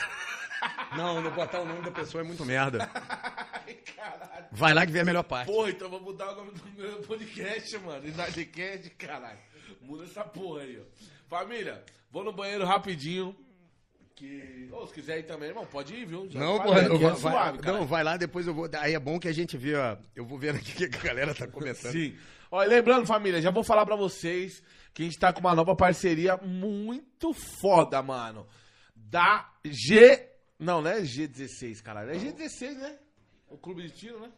Não, 0.96 1.20
não 1.20 1.30
botar 1.30 1.61
o 1.61 1.64
nome 1.64 1.82
da 1.82 1.90
pessoa 1.90 2.22
é 2.22 2.26
muito 2.26 2.44
merda. 2.44 2.86
Caralho. 3.96 4.46
Vai 4.51 4.74
lá 4.74 4.86
que 4.86 4.92
vem 4.92 5.03
a 5.03 5.05
melhor 5.05 5.22
parte. 5.22 5.51
Porra, 5.51 5.70
então 5.70 5.88
vou 5.88 6.01
mudar 6.01 6.32
o 6.32 6.36
nome 6.36 6.53
do 6.53 6.64
meu 6.76 6.96
podcast, 7.03 7.78
mano. 7.78 8.07
Inadecast, 8.09 8.90
caralho. 8.90 9.38
Muda 9.82 10.05
essa 10.05 10.24
porra 10.24 10.62
aí, 10.62 10.80
ó. 10.80 10.84
Família, 11.28 11.84
vou 12.11 12.24
no 12.24 12.32
banheiro 12.32 12.64
rapidinho. 12.64 13.36
Que. 14.16 14.68
Ou 14.72 14.86
se 14.88 14.94
quiser 14.94 15.20
ir 15.20 15.22
também, 15.24 15.51
irmão, 15.51 15.64
pode 15.64 15.94
ir, 15.94 16.05
viu? 16.05 16.28
Já 16.28 16.40
Não, 16.40 16.61
porra, 16.61 16.82
não, 16.82 16.96
é 16.96 16.99
vai, 16.99 17.16
suave, 17.16 17.59
vai, 17.59 17.72
não, 17.72 17.86
vai 17.86 18.03
lá, 18.03 18.16
depois 18.16 18.46
eu 18.49 18.55
vou. 18.55 18.68
Aí 18.80 18.94
é 18.94 18.99
bom 18.99 19.20
que 19.20 19.28
a 19.28 19.32
gente 19.32 19.57
vê, 19.57 19.76
ó. 19.76 19.96
Eu 20.16 20.24
vou 20.24 20.36
ver 20.36 20.57
aqui 20.57 20.84
o 20.84 20.90
que 20.90 20.96
a 20.96 21.03
galera 21.03 21.34
tá 21.34 21.46
comentando. 21.46 21.92
Sim. 21.92 22.16
Olha, 22.51 22.68
lembrando, 22.68 23.07
família, 23.07 23.40
já 23.42 23.51
vou 23.51 23.62
falar 23.64 23.84
pra 23.84 23.96
vocês 23.96 24.62
que 24.94 25.03
a 25.03 25.05
gente 25.05 25.18
tá 25.18 25.32
com 25.32 25.40
uma 25.40 25.55
nova 25.55 25.76
parceria 25.76 26.36
muito 26.38 27.32
foda, 27.61 28.03
mano. 28.03 28.46
Da 28.94 29.49
G. 29.64 30.26
Não, 30.59 30.80
não 30.82 30.90
é 30.90 31.01
G16, 31.03 31.82
caralho. 31.82 32.11
É 32.11 32.14
G16, 32.14 32.74
né? 32.78 32.96
O 33.49 33.57
clube 33.57 33.82
de 33.82 33.90
tiro, 33.90 34.18
né? 34.20 34.30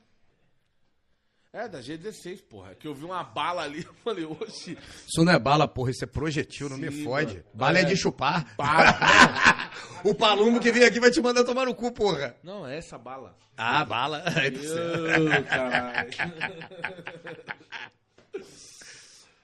É, 1.52 1.66
da 1.66 1.80
G16, 1.80 2.42
porra. 2.48 2.74
Que 2.76 2.86
eu 2.86 2.94
vi 2.94 3.04
uma 3.04 3.24
bala 3.24 3.62
ali, 3.62 3.82
eu 3.86 3.94
falei, 4.04 4.24
oxi. 4.24 4.76
Isso 5.08 5.24
não 5.24 5.32
é 5.32 5.38
bala, 5.38 5.66
porra, 5.66 5.90
isso 5.90 6.04
é 6.04 6.06
projetil, 6.06 6.68
não 6.68 6.76
me 6.78 6.92
Sim, 6.92 7.04
fode. 7.04 7.34
mano. 7.38 7.44
Bala 7.54 7.78
é, 7.78 7.82
É. 7.82 7.84
de 7.86 7.96
chupar. 7.96 8.54
Bala. 8.56 8.96
o 10.04 10.14
palumbo 10.14 10.61
que 10.61 10.70
vem 10.70 10.84
aqui 10.84 11.00
vai 11.00 11.11
te 11.11 11.20
mandar 11.20 11.42
tomar 11.42 11.64
no 11.64 11.74
cu, 11.74 11.90
porra. 11.90 12.36
Não, 12.42 12.66
é 12.66 12.76
essa 12.78 12.96
bala. 12.98 13.36
Ah, 13.56 13.84
bala. 13.84 14.22
Ô, 14.30 15.44
caralho. 15.48 16.11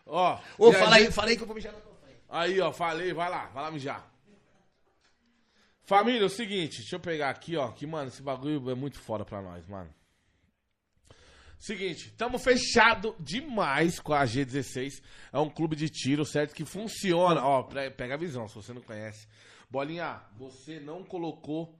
Ó. 0.06 0.40
Ô, 0.56 0.72
fala 0.72 0.96
aí, 0.96 1.10
fala 1.10 1.28
aí 1.28 1.36
que 1.36 1.42
eu 1.42 1.46
vou 1.46 1.56
mijar 1.56 1.72
na 1.72 1.80
tua 1.80 1.94
frente. 1.96 2.20
Aí, 2.28 2.60
ó, 2.60 2.72
falei, 2.72 3.12
vai 3.12 3.28
lá, 3.28 3.46
vai 3.46 3.64
lá 3.64 3.70
mijar. 3.70 4.08
Família, 5.82 6.22
é 6.22 6.24
o 6.24 6.30
seguinte, 6.30 6.78
deixa 6.78 6.96
eu 6.96 7.00
pegar 7.00 7.30
aqui, 7.30 7.56
ó, 7.56 7.70
que, 7.70 7.86
mano, 7.86 8.08
esse 8.08 8.22
bagulho 8.22 8.70
é 8.70 8.74
muito 8.74 8.98
foda 8.98 9.24
pra 9.24 9.40
nós, 9.42 9.66
mano. 9.66 9.92
Seguinte, 11.58 12.12
tamo 12.12 12.38
fechado 12.38 13.16
demais 13.18 13.98
com 13.98 14.12
a 14.12 14.24
G16. 14.24 15.02
É 15.32 15.38
um 15.38 15.48
clube 15.48 15.74
de 15.74 15.88
tiro, 15.88 16.24
certo? 16.24 16.54
Que 16.54 16.64
funciona. 16.64 17.42
Ó, 17.42 17.62
pega 17.62 18.14
a 18.14 18.18
visão, 18.18 18.46
se 18.46 18.54
você 18.54 18.72
não 18.72 18.82
conhece. 18.82 19.26
Bolinha, 19.70 20.22
você 20.36 20.78
não 20.78 21.02
colocou 21.02 21.74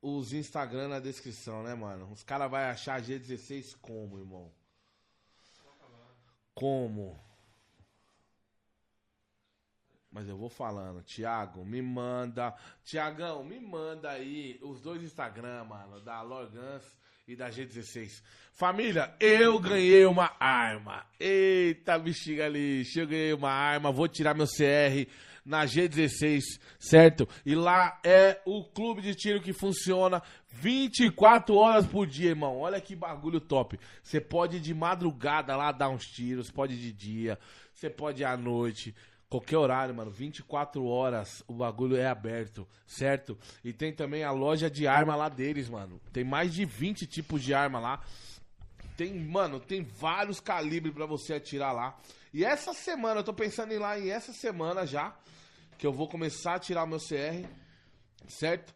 os 0.00 0.32
Instagram 0.32 0.88
na 0.88 1.00
descrição, 1.00 1.62
né, 1.62 1.74
mano? 1.74 2.10
Os 2.12 2.22
caras 2.22 2.50
vão 2.50 2.60
achar 2.60 2.94
a 2.94 3.02
G16 3.02 3.76
como, 3.80 4.18
irmão? 4.18 4.52
Como? 6.54 7.18
Mas 10.16 10.30
eu 10.30 10.36
vou 10.38 10.48
falando, 10.48 11.02
Thiago, 11.02 11.62
me 11.62 11.82
manda. 11.82 12.54
Tiagão, 12.82 13.44
me 13.44 13.60
manda 13.60 14.08
aí 14.08 14.58
os 14.62 14.80
dois 14.80 15.02
Instagram, 15.02 15.64
mano, 15.64 16.00
da 16.00 16.22
Lorgans 16.22 16.82
e 17.28 17.36
da 17.36 17.50
G16. 17.50 18.22
Família, 18.50 19.14
eu 19.20 19.58
ganhei 19.58 20.06
uma 20.06 20.34
arma. 20.40 21.04
Eita, 21.20 21.98
bexiga 21.98 22.46
eu 22.48 23.06
ganhei 23.06 23.34
uma 23.34 23.50
arma, 23.50 23.92
vou 23.92 24.08
tirar 24.08 24.32
meu 24.32 24.46
CR 24.46 25.06
na 25.44 25.66
G16, 25.66 26.40
certo? 26.78 27.28
E 27.44 27.54
lá 27.54 28.00
é 28.02 28.40
o 28.46 28.64
clube 28.64 29.02
de 29.02 29.14
tiro 29.14 29.42
que 29.42 29.52
funciona 29.52 30.22
24 30.48 31.54
horas 31.54 31.86
por 31.86 32.06
dia, 32.06 32.30
irmão. 32.30 32.56
Olha 32.56 32.80
que 32.80 32.96
bagulho 32.96 33.38
top. 33.38 33.78
Você 34.02 34.18
pode 34.18 34.56
ir 34.56 34.60
de 34.60 34.72
madrugada 34.72 35.54
lá 35.54 35.72
dar 35.72 35.90
uns 35.90 36.06
tiros, 36.06 36.50
pode 36.50 36.72
ir 36.72 36.78
de 36.78 36.92
dia, 36.92 37.38
você 37.74 37.90
pode 37.90 38.22
ir 38.22 38.24
à 38.24 38.34
noite. 38.34 38.94
Qualquer 39.28 39.56
horário, 39.56 39.92
mano, 39.92 40.10
24 40.10 40.84
horas 40.86 41.42
o 41.48 41.54
bagulho 41.54 41.96
é 41.96 42.06
aberto, 42.06 42.66
certo? 42.86 43.36
E 43.64 43.72
tem 43.72 43.92
também 43.92 44.22
a 44.22 44.30
loja 44.30 44.70
de 44.70 44.86
arma 44.86 45.16
lá 45.16 45.28
deles, 45.28 45.68
mano. 45.68 46.00
Tem 46.12 46.22
mais 46.22 46.54
de 46.54 46.64
20 46.64 47.06
tipos 47.06 47.42
de 47.42 47.52
arma 47.52 47.80
lá. 47.80 48.00
Tem, 48.96 49.12
mano, 49.12 49.58
tem 49.58 49.82
vários 49.82 50.38
calibres 50.38 50.94
pra 50.94 51.06
você 51.06 51.34
atirar 51.34 51.74
lá. 51.74 51.98
E 52.32 52.44
essa 52.44 52.72
semana, 52.72 53.20
eu 53.20 53.24
tô 53.24 53.34
pensando 53.34 53.72
em 53.72 53.76
ir 53.76 53.78
lá 53.78 53.98
em 53.98 54.10
essa 54.10 54.32
semana 54.32 54.86
já, 54.86 55.16
que 55.76 55.86
eu 55.86 55.92
vou 55.92 56.08
começar 56.08 56.54
a 56.54 56.58
tirar 56.60 56.84
o 56.84 56.86
meu 56.86 56.98
CR, 56.98 57.48
certo? 58.28 58.72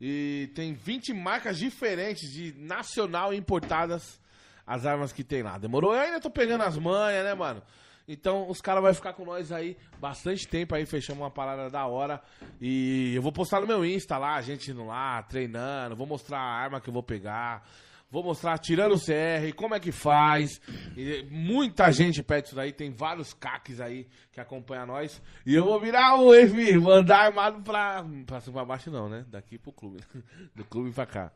E 0.00 0.50
tem 0.54 0.74
20 0.74 1.14
marcas 1.14 1.58
diferentes 1.58 2.30
de 2.30 2.52
nacional 2.58 3.32
importadas 3.32 4.20
as 4.66 4.84
armas 4.84 5.12
que 5.12 5.24
tem 5.24 5.42
lá. 5.42 5.56
Demorou? 5.56 5.94
Eu 5.94 6.00
ainda 6.02 6.20
tô 6.20 6.30
pegando 6.30 6.62
as 6.62 6.76
manhas, 6.76 7.24
né, 7.24 7.34
mano? 7.34 7.62
Então 8.08 8.48
os 8.48 8.60
caras 8.62 8.82
vão 8.82 8.94
ficar 8.94 9.12
com 9.12 9.24
nós 9.24 9.52
aí 9.52 9.76
bastante 10.00 10.48
tempo 10.48 10.74
aí, 10.74 10.86
fechamos 10.86 11.22
uma 11.22 11.30
parada 11.30 11.68
da 11.68 11.86
hora. 11.86 12.22
E 12.58 13.14
eu 13.14 13.20
vou 13.20 13.30
postar 13.30 13.60
no 13.60 13.66
meu 13.66 13.84
Insta 13.84 14.16
lá, 14.16 14.36
a 14.36 14.40
gente 14.40 14.70
indo 14.70 14.86
lá, 14.86 15.22
treinando, 15.22 15.94
vou 15.94 16.06
mostrar 16.06 16.38
a 16.38 16.58
arma 16.58 16.80
que 16.80 16.88
eu 16.88 16.94
vou 16.94 17.02
pegar. 17.02 17.62
Vou 18.10 18.24
mostrar 18.24 18.56
tirando 18.56 18.94
o 18.94 18.98
CR, 18.98 19.54
como 19.54 19.74
é 19.74 19.80
que 19.80 19.92
faz. 19.92 20.62
E 20.96 21.26
muita 21.30 21.92
gente 21.92 22.22
pede 22.22 22.46
isso 22.46 22.56
daí, 22.56 22.72
tem 22.72 22.90
vários 22.90 23.34
caques 23.34 23.82
aí 23.82 24.08
que 24.32 24.40
acompanham 24.40 24.86
nós. 24.86 25.22
E 25.44 25.54
eu 25.54 25.66
vou 25.66 25.78
virar 25.78 26.16
o 26.16 26.34
EFI, 26.34 26.78
mandar 26.78 27.26
armado 27.26 27.60
pra, 27.60 28.02
pra 28.24 28.40
cima 28.40 28.54
pra 28.54 28.64
baixo 28.64 28.90
não, 28.90 29.10
né? 29.10 29.26
Daqui 29.28 29.58
pro 29.58 29.72
clube. 29.72 30.00
Do 30.56 30.64
clube 30.64 30.90
pra 30.90 31.04
cá. 31.04 31.30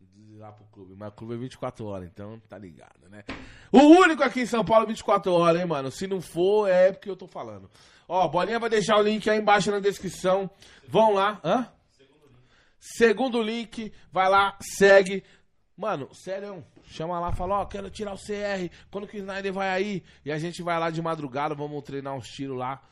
De 0.00 0.36
lá 0.38 0.52
pro 0.52 0.64
clube. 0.66 0.94
Mas 0.96 1.08
o 1.08 1.12
clube 1.12 1.34
é 1.34 1.36
24 1.38 1.84
horas, 1.86 2.08
então 2.08 2.40
tá 2.48 2.56
ligado, 2.56 3.08
né? 3.08 3.24
O 3.72 3.78
único 3.78 4.22
aqui 4.22 4.40
em 4.42 4.46
São 4.46 4.64
Paulo 4.64 4.84
é 4.84 4.88
24 4.88 5.32
horas, 5.32 5.60
hein, 5.60 5.66
mano? 5.66 5.90
Se 5.90 6.06
não 6.06 6.20
for, 6.20 6.68
é 6.68 6.92
porque 6.92 7.10
eu 7.10 7.16
tô 7.16 7.26
falando. 7.26 7.70
Ó, 8.08 8.26
Bolinha 8.28 8.58
vai 8.58 8.70
deixar 8.70 8.96
o 8.96 9.02
link 9.02 9.28
aí 9.28 9.38
embaixo 9.38 9.70
na 9.70 9.80
descrição. 9.80 10.50
Vão 10.88 11.14
lá. 11.14 11.40
Hã? 11.44 11.70
Segundo 12.78 13.42
link, 13.42 13.92
vai 14.12 14.28
lá, 14.28 14.56
segue. 14.60 15.24
Mano, 15.76 16.12
sério, 16.14 16.64
chama 16.84 17.20
lá, 17.20 17.32
fala, 17.32 17.60
ó, 17.60 17.66
quero 17.66 17.90
tirar 17.90 18.12
o 18.12 18.18
CR, 18.18 18.72
quando 18.90 19.06
que 19.06 19.16
o 19.16 19.20
Snyder 19.20 19.52
vai 19.52 19.68
aí? 19.68 20.02
E 20.24 20.32
a 20.32 20.38
gente 20.38 20.62
vai 20.62 20.78
lá 20.78 20.90
de 20.90 21.00
madrugada, 21.00 21.54
vamos 21.54 21.84
treinar 21.84 22.14
uns 22.14 22.26
tiros 22.28 22.56
lá. 22.56 22.82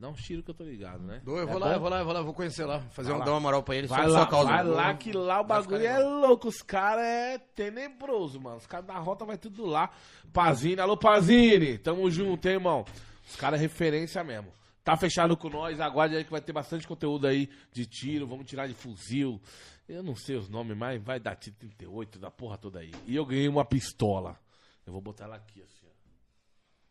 Dá 0.00 0.08
uns 0.08 0.22
tiros 0.22 0.42
que 0.42 0.50
eu 0.50 0.54
tô 0.54 0.64
ligado, 0.64 1.02
né? 1.02 1.20
Eu 1.26 1.38
É 1.38 1.44
vou 1.44 1.58
lá, 1.58 1.66
bom? 1.68 1.72
eu 1.74 1.80
vou 1.80 1.88
lá, 1.90 1.98
eu 1.98 2.04
vou 2.06 2.14
lá, 2.14 2.22
vou 2.22 2.32
conhecer 2.32 2.64
lá. 2.64 2.80
Fazer 2.90 3.12
um, 3.12 3.18
lá. 3.18 3.24
dar 3.26 3.32
uma 3.32 3.40
moral 3.40 3.62
pra 3.62 3.76
ele, 3.76 3.86
Vai 3.86 4.08
só 4.08 4.20
lá, 4.20 4.26
causa. 4.26 4.48
vai 4.50 4.64
lá 4.64 4.94
que 4.94 5.12
lá 5.12 5.40
o 5.42 5.44
bagulho 5.44 5.84
é 5.86 5.98
louco. 5.98 6.48
Os 6.48 6.62
caras 6.62 7.04
é 7.04 7.38
tenebroso, 7.54 8.40
mano. 8.40 8.56
Os 8.56 8.66
caras 8.66 8.86
da 8.86 8.98
rota 8.98 9.26
vai 9.26 9.36
tudo 9.36 9.66
lá. 9.66 9.90
Pazini, 10.32 10.80
alô 10.80 10.96
Pazini, 10.96 11.76
tamo 11.76 12.10
junto, 12.10 12.46
hein, 12.46 12.54
irmão. 12.54 12.84
Os 13.28 13.36
caras 13.36 13.60
é 13.60 13.62
referência 13.62 14.24
mesmo. 14.24 14.50
Tá 14.82 14.96
fechado 14.96 15.36
com 15.36 15.50
nós, 15.50 15.78
aguarde 15.78 16.16
aí 16.16 16.24
que 16.24 16.30
vai 16.30 16.40
ter 16.40 16.54
bastante 16.54 16.88
conteúdo 16.88 17.26
aí 17.26 17.50
de 17.70 17.84
tiro, 17.84 18.26
vamos 18.26 18.46
tirar 18.46 18.66
de 18.66 18.72
fuzil. 18.74 19.38
Eu 19.86 20.02
não 20.02 20.16
sei 20.16 20.36
os 20.36 20.48
nomes, 20.48 20.74
mas 20.76 21.02
vai 21.02 21.20
dar 21.20 21.36
tiro 21.36 21.56
38, 21.58 22.18
da 22.18 22.30
porra 22.30 22.56
toda 22.56 22.78
aí. 22.78 22.90
E 23.06 23.14
eu 23.14 23.26
ganhei 23.26 23.48
uma 23.48 23.66
pistola. 23.66 24.38
Eu 24.86 24.94
vou 24.94 25.02
botar 25.02 25.24
ela 25.24 25.36
aqui, 25.36 25.60
assim, 25.62 25.79
ó. 25.79 25.79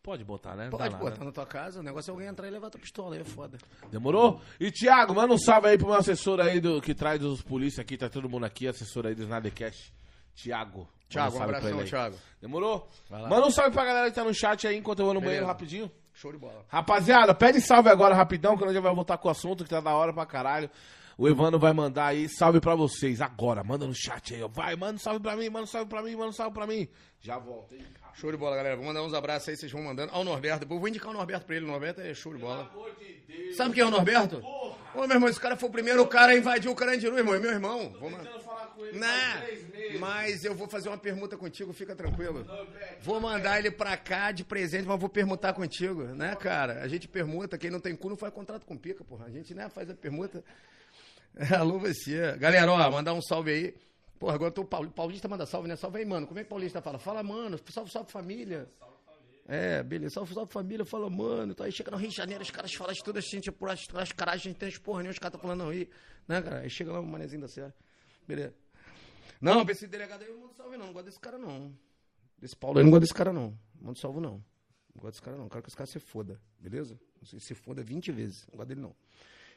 Pode 0.02 0.24
botar, 0.24 0.56
né? 0.56 0.70
Pode 0.70 0.96
botar 0.96 1.18
né? 1.18 1.26
na 1.26 1.32
tua 1.32 1.44
casa, 1.44 1.80
o 1.80 1.82
negócio 1.82 2.10
é 2.10 2.12
alguém 2.12 2.28
entrar 2.28 2.48
e 2.48 2.50
levar 2.50 2.70
tua 2.70 2.80
pistola, 2.80 3.14
aí 3.14 3.20
é 3.20 3.24
foda. 3.24 3.58
Demorou? 3.90 4.40
E 4.58 4.70
Thiago, 4.70 5.14
manda 5.14 5.34
um 5.34 5.38
salve 5.38 5.68
aí 5.68 5.76
pro 5.76 5.88
meu 5.88 5.96
assessor 5.96 6.40
aí 6.40 6.58
do, 6.58 6.80
que 6.80 6.94
traz 6.94 7.22
os 7.22 7.42
polícia 7.42 7.82
aqui, 7.82 7.98
tá 7.98 8.08
todo 8.08 8.28
mundo 8.28 8.46
aqui, 8.46 8.66
assessor 8.66 9.06
aí 9.06 9.14
do 9.14 9.22
Snadecast. 9.24 9.92
Thiago. 10.34 10.88
Thiago, 11.06 11.36
um 11.36 11.42
abração. 11.42 11.84
Thiago. 11.84 12.16
Demorou? 12.40 12.88
Manda 13.10 13.46
um 13.46 13.50
salve 13.50 13.72
pra 13.72 13.84
galera 13.84 14.08
que 14.08 14.14
tá 14.14 14.24
no 14.24 14.32
chat 14.32 14.66
aí 14.66 14.76
enquanto 14.78 15.00
eu 15.00 15.04
vou 15.04 15.14
no 15.14 15.20
banheiro 15.20 15.44
Beleza. 15.44 15.52
rapidinho. 15.52 15.90
Show 16.14 16.32
de 16.32 16.38
bola. 16.38 16.64
Rapaziada, 16.68 17.34
pede 17.34 17.60
salve 17.60 17.88
agora 17.90 18.14
rapidão, 18.14 18.56
que 18.56 18.64
nós 18.64 18.72
já 18.72 18.80
vai 18.80 18.94
voltar 18.94 19.18
com 19.18 19.28
o 19.28 19.30
assunto 19.30 19.64
que 19.64 19.70
tá 19.70 19.80
da 19.80 19.94
hora 19.94 20.12
pra 20.12 20.24
caralho. 20.24 20.70
O 21.20 21.28
Evandro 21.28 21.58
vai 21.60 21.74
mandar 21.74 22.06
aí 22.06 22.30
salve 22.30 22.60
pra 22.60 22.74
vocês 22.74 23.20
agora. 23.20 23.62
Manda 23.62 23.86
no 23.86 23.94
chat 23.94 24.34
aí, 24.34 24.42
ó. 24.42 24.48
Vai, 24.48 24.74
manda 24.74 24.94
um 24.94 24.98
salve 24.98 25.20
pra 25.20 25.36
mim, 25.36 25.50
manda 25.50 25.64
um 25.64 25.66
salve 25.66 25.86
pra 25.86 26.02
mim, 26.02 26.16
manda 26.16 26.30
um 26.30 26.32
salve 26.32 26.54
pra 26.54 26.66
mim. 26.66 26.88
Já 27.20 27.38
volta, 27.38 27.74
hein? 27.74 27.84
Show 28.14 28.30
de 28.30 28.38
bola, 28.38 28.56
galera. 28.56 28.74
Vou 28.74 28.86
mandar 28.86 29.02
uns 29.02 29.12
abraços 29.12 29.50
aí, 29.50 29.56
vocês 29.58 29.70
vão 29.70 29.82
mandando. 29.82 30.10
Ao 30.14 30.24
Norberto, 30.24 30.60
depois 30.60 30.76
eu 30.76 30.80
vou 30.80 30.88
indicar 30.88 31.10
o 31.10 31.12
Norberto 31.12 31.44
pra 31.44 31.56
ele. 31.56 31.66
O 31.66 31.68
Norberto 31.68 32.00
é 32.00 32.14
show 32.14 32.32
de 32.32 32.38
bola. 32.40 32.64
Pelo 32.64 32.84
amor 32.84 32.96
de 32.96 33.12
Deus. 33.28 33.54
Sabe 33.54 33.74
quem 33.74 33.82
é 33.82 33.86
o 33.86 33.90
Norberto? 33.90 34.38
Ô, 34.94 35.06
meu 35.06 35.10
irmão, 35.16 35.28
esse 35.28 35.38
cara 35.38 35.58
foi 35.58 35.68
o 35.68 35.72
primeiro 35.72 36.06
cara 36.06 36.32
a 36.32 36.36
invadir 36.38 36.70
o 36.70 36.74
Carandiru, 36.74 37.18
irmão. 37.18 37.34
É 37.34 37.38
meu 37.38 37.50
irmão. 37.50 37.92
Vou 38.00 38.08
mandar. 38.08 38.24
Tentando 38.24 38.42
falar 38.42 38.66
com 38.68 38.82
ele 38.86 38.98
Não, 38.98 39.40
três 39.42 39.68
meses. 39.68 40.00
mas 40.00 40.42
eu 40.44 40.54
vou 40.54 40.68
fazer 40.68 40.88
uma 40.88 40.96
permuta 40.96 41.36
contigo, 41.36 41.70
fica 41.74 41.94
tranquilo. 41.94 42.46
Vou 43.02 43.20
mandar 43.20 43.58
ele 43.58 43.70
pra 43.70 43.94
cá 43.98 44.32
de 44.32 44.42
presente, 44.42 44.86
mas 44.88 44.98
vou 44.98 45.08
permutar 45.10 45.52
contigo, 45.52 46.02
né, 46.02 46.34
cara? 46.34 46.80
A 46.82 46.88
gente 46.88 47.06
permuta, 47.06 47.58
quem 47.58 47.70
não 47.70 47.78
tem 47.78 47.94
cu 47.94 48.08
não 48.08 48.16
faz 48.16 48.32
contrato 48.32 48.64
com 48.64 48.74
pica, 48.74 49.04
porra. 49.04 49.26
A 49.26 49.30
gente, 49.30 49.54
né, 49.54 49.68
faz 49.68 49.90
a 49.90 49.94
permuta. 49.94 50.42
Alô, 51.58 51.78
você. 51.78 52.36
Galera, 52.38 52.70
ó, 52.72 52.90
mandar 52.90 53.12
um 53.14 53.22
salve 53.22 53.50
aí. 53.50 53.74
Porra, 54.18 54.34
agora 54.34 54.50
tô 54.50 54.64
Pauli- 54.64 54.90
Paulista 54.90 55.28
manda 55.28 55.46
salve, 55.46 55.68
né? 55.68 55.76
Salve 55.76 55.98
aí, 55.98 56.04
mano. 56.04 56.26
Como 56.26 56.38
é 56.38 56.44
que 56.44 56.50
Paulista 56.50 56.82
fala? 56.82 56.98
Fala, 56.98 57.22
mano. 57.22 57.58
Salve, 57.70 57.90
salve 57.90 58.10
família. 58.10 58.68
É, 59.48 59.82
beleza. 59.82 60.14
Salve, 60.14 60.34
salve 60.34 60.52
família. 60.52 60.84
Fala, 60.84 61.08
mano. 61.08 61.52
Então 61.52 61.64
aí 61.64 61.72
chega 61.72 61.90
no 61.90 61.96
Rio 61.96 62.10
de 62.10 62.16
Janeiro, 62.16 62.42
os 62.42 62.50
caras 62.50 62.72
falam 62.74 62.92
de 62.92 63.02
tudo, 63.02 63.18
a 63.18 63.22
gente 63.22 63.50
por 63.50 63.70
as, 63.70 63.86
as 63.94 64.12
caras, 64.12 64.34
a 64.34 64.36
gente 64.38 64.56
tem 64.56 64.68
as 64.68 64.76
porra 64.78 64.98
nenhuma, 64.98 65.12
os 65.12 65.18
caras 65.18 65.32
tá 65.32 65.38
falando 65.38 65.60
não 65.60 65.70
aí. 65.70 65.88
Né, 66.28 66.42
cara? 66.42 66.60
Aí 66.60 66.70
chega 66.70 66.92
lá 66.92 67.00
o 67.00 67.06
manezinho 67.06 67.40
da 67.40 67.48
serra. 67.48 67.74
Beleza. 68.26 68.54
Não, 69.40 69.64
pra 69.64 69.72
esse 69.72 69.86
delegado 69.86 70.20
aí 70.22 70.28
eu 70.28 70.34
não 70.34 70.40
mando 70.42 70.54
salve, 70.54 70.76
não. 70.76 70.86
Não 70.86 70.92
gosto 70.92 71.06
desse 71.06 71.20
cara, 71.20 71.38
não. 71.38 71.72
Desse 72.38 72.56
Paulo 72.56 72.78
aí 72.78 72.82
eu 72.82 72.84
não 72.84 72.90
gosto 72.90 73.00
desse 73.02 73.14
cara, 73.14 73.32
não. 73.32 73.58
Mando 73.80 73.98
salve, 73.98 74.20
não. 74.20 74.32
Não 74.94 75.02
gosto 75.02 75.12
desse 75.12 75.22
cara, 75.22 75.36
não. 75.38 75.48
Quero 75.48 75.62
que 75.62 75.68
esse 75.70 75.76
cara 75.76 75.86
se 75.86 75.98
foda, 75.98 76.38
beleza? 76.58 76.98
Se 77.24 77.54
foda 77.54 77.82
20 77.82 78.12
vezes. 78.12 78.46
Não 78.50 78.56
gosto 78.58 78.68
dele, 78.68 78.80
não. 78.82 78.94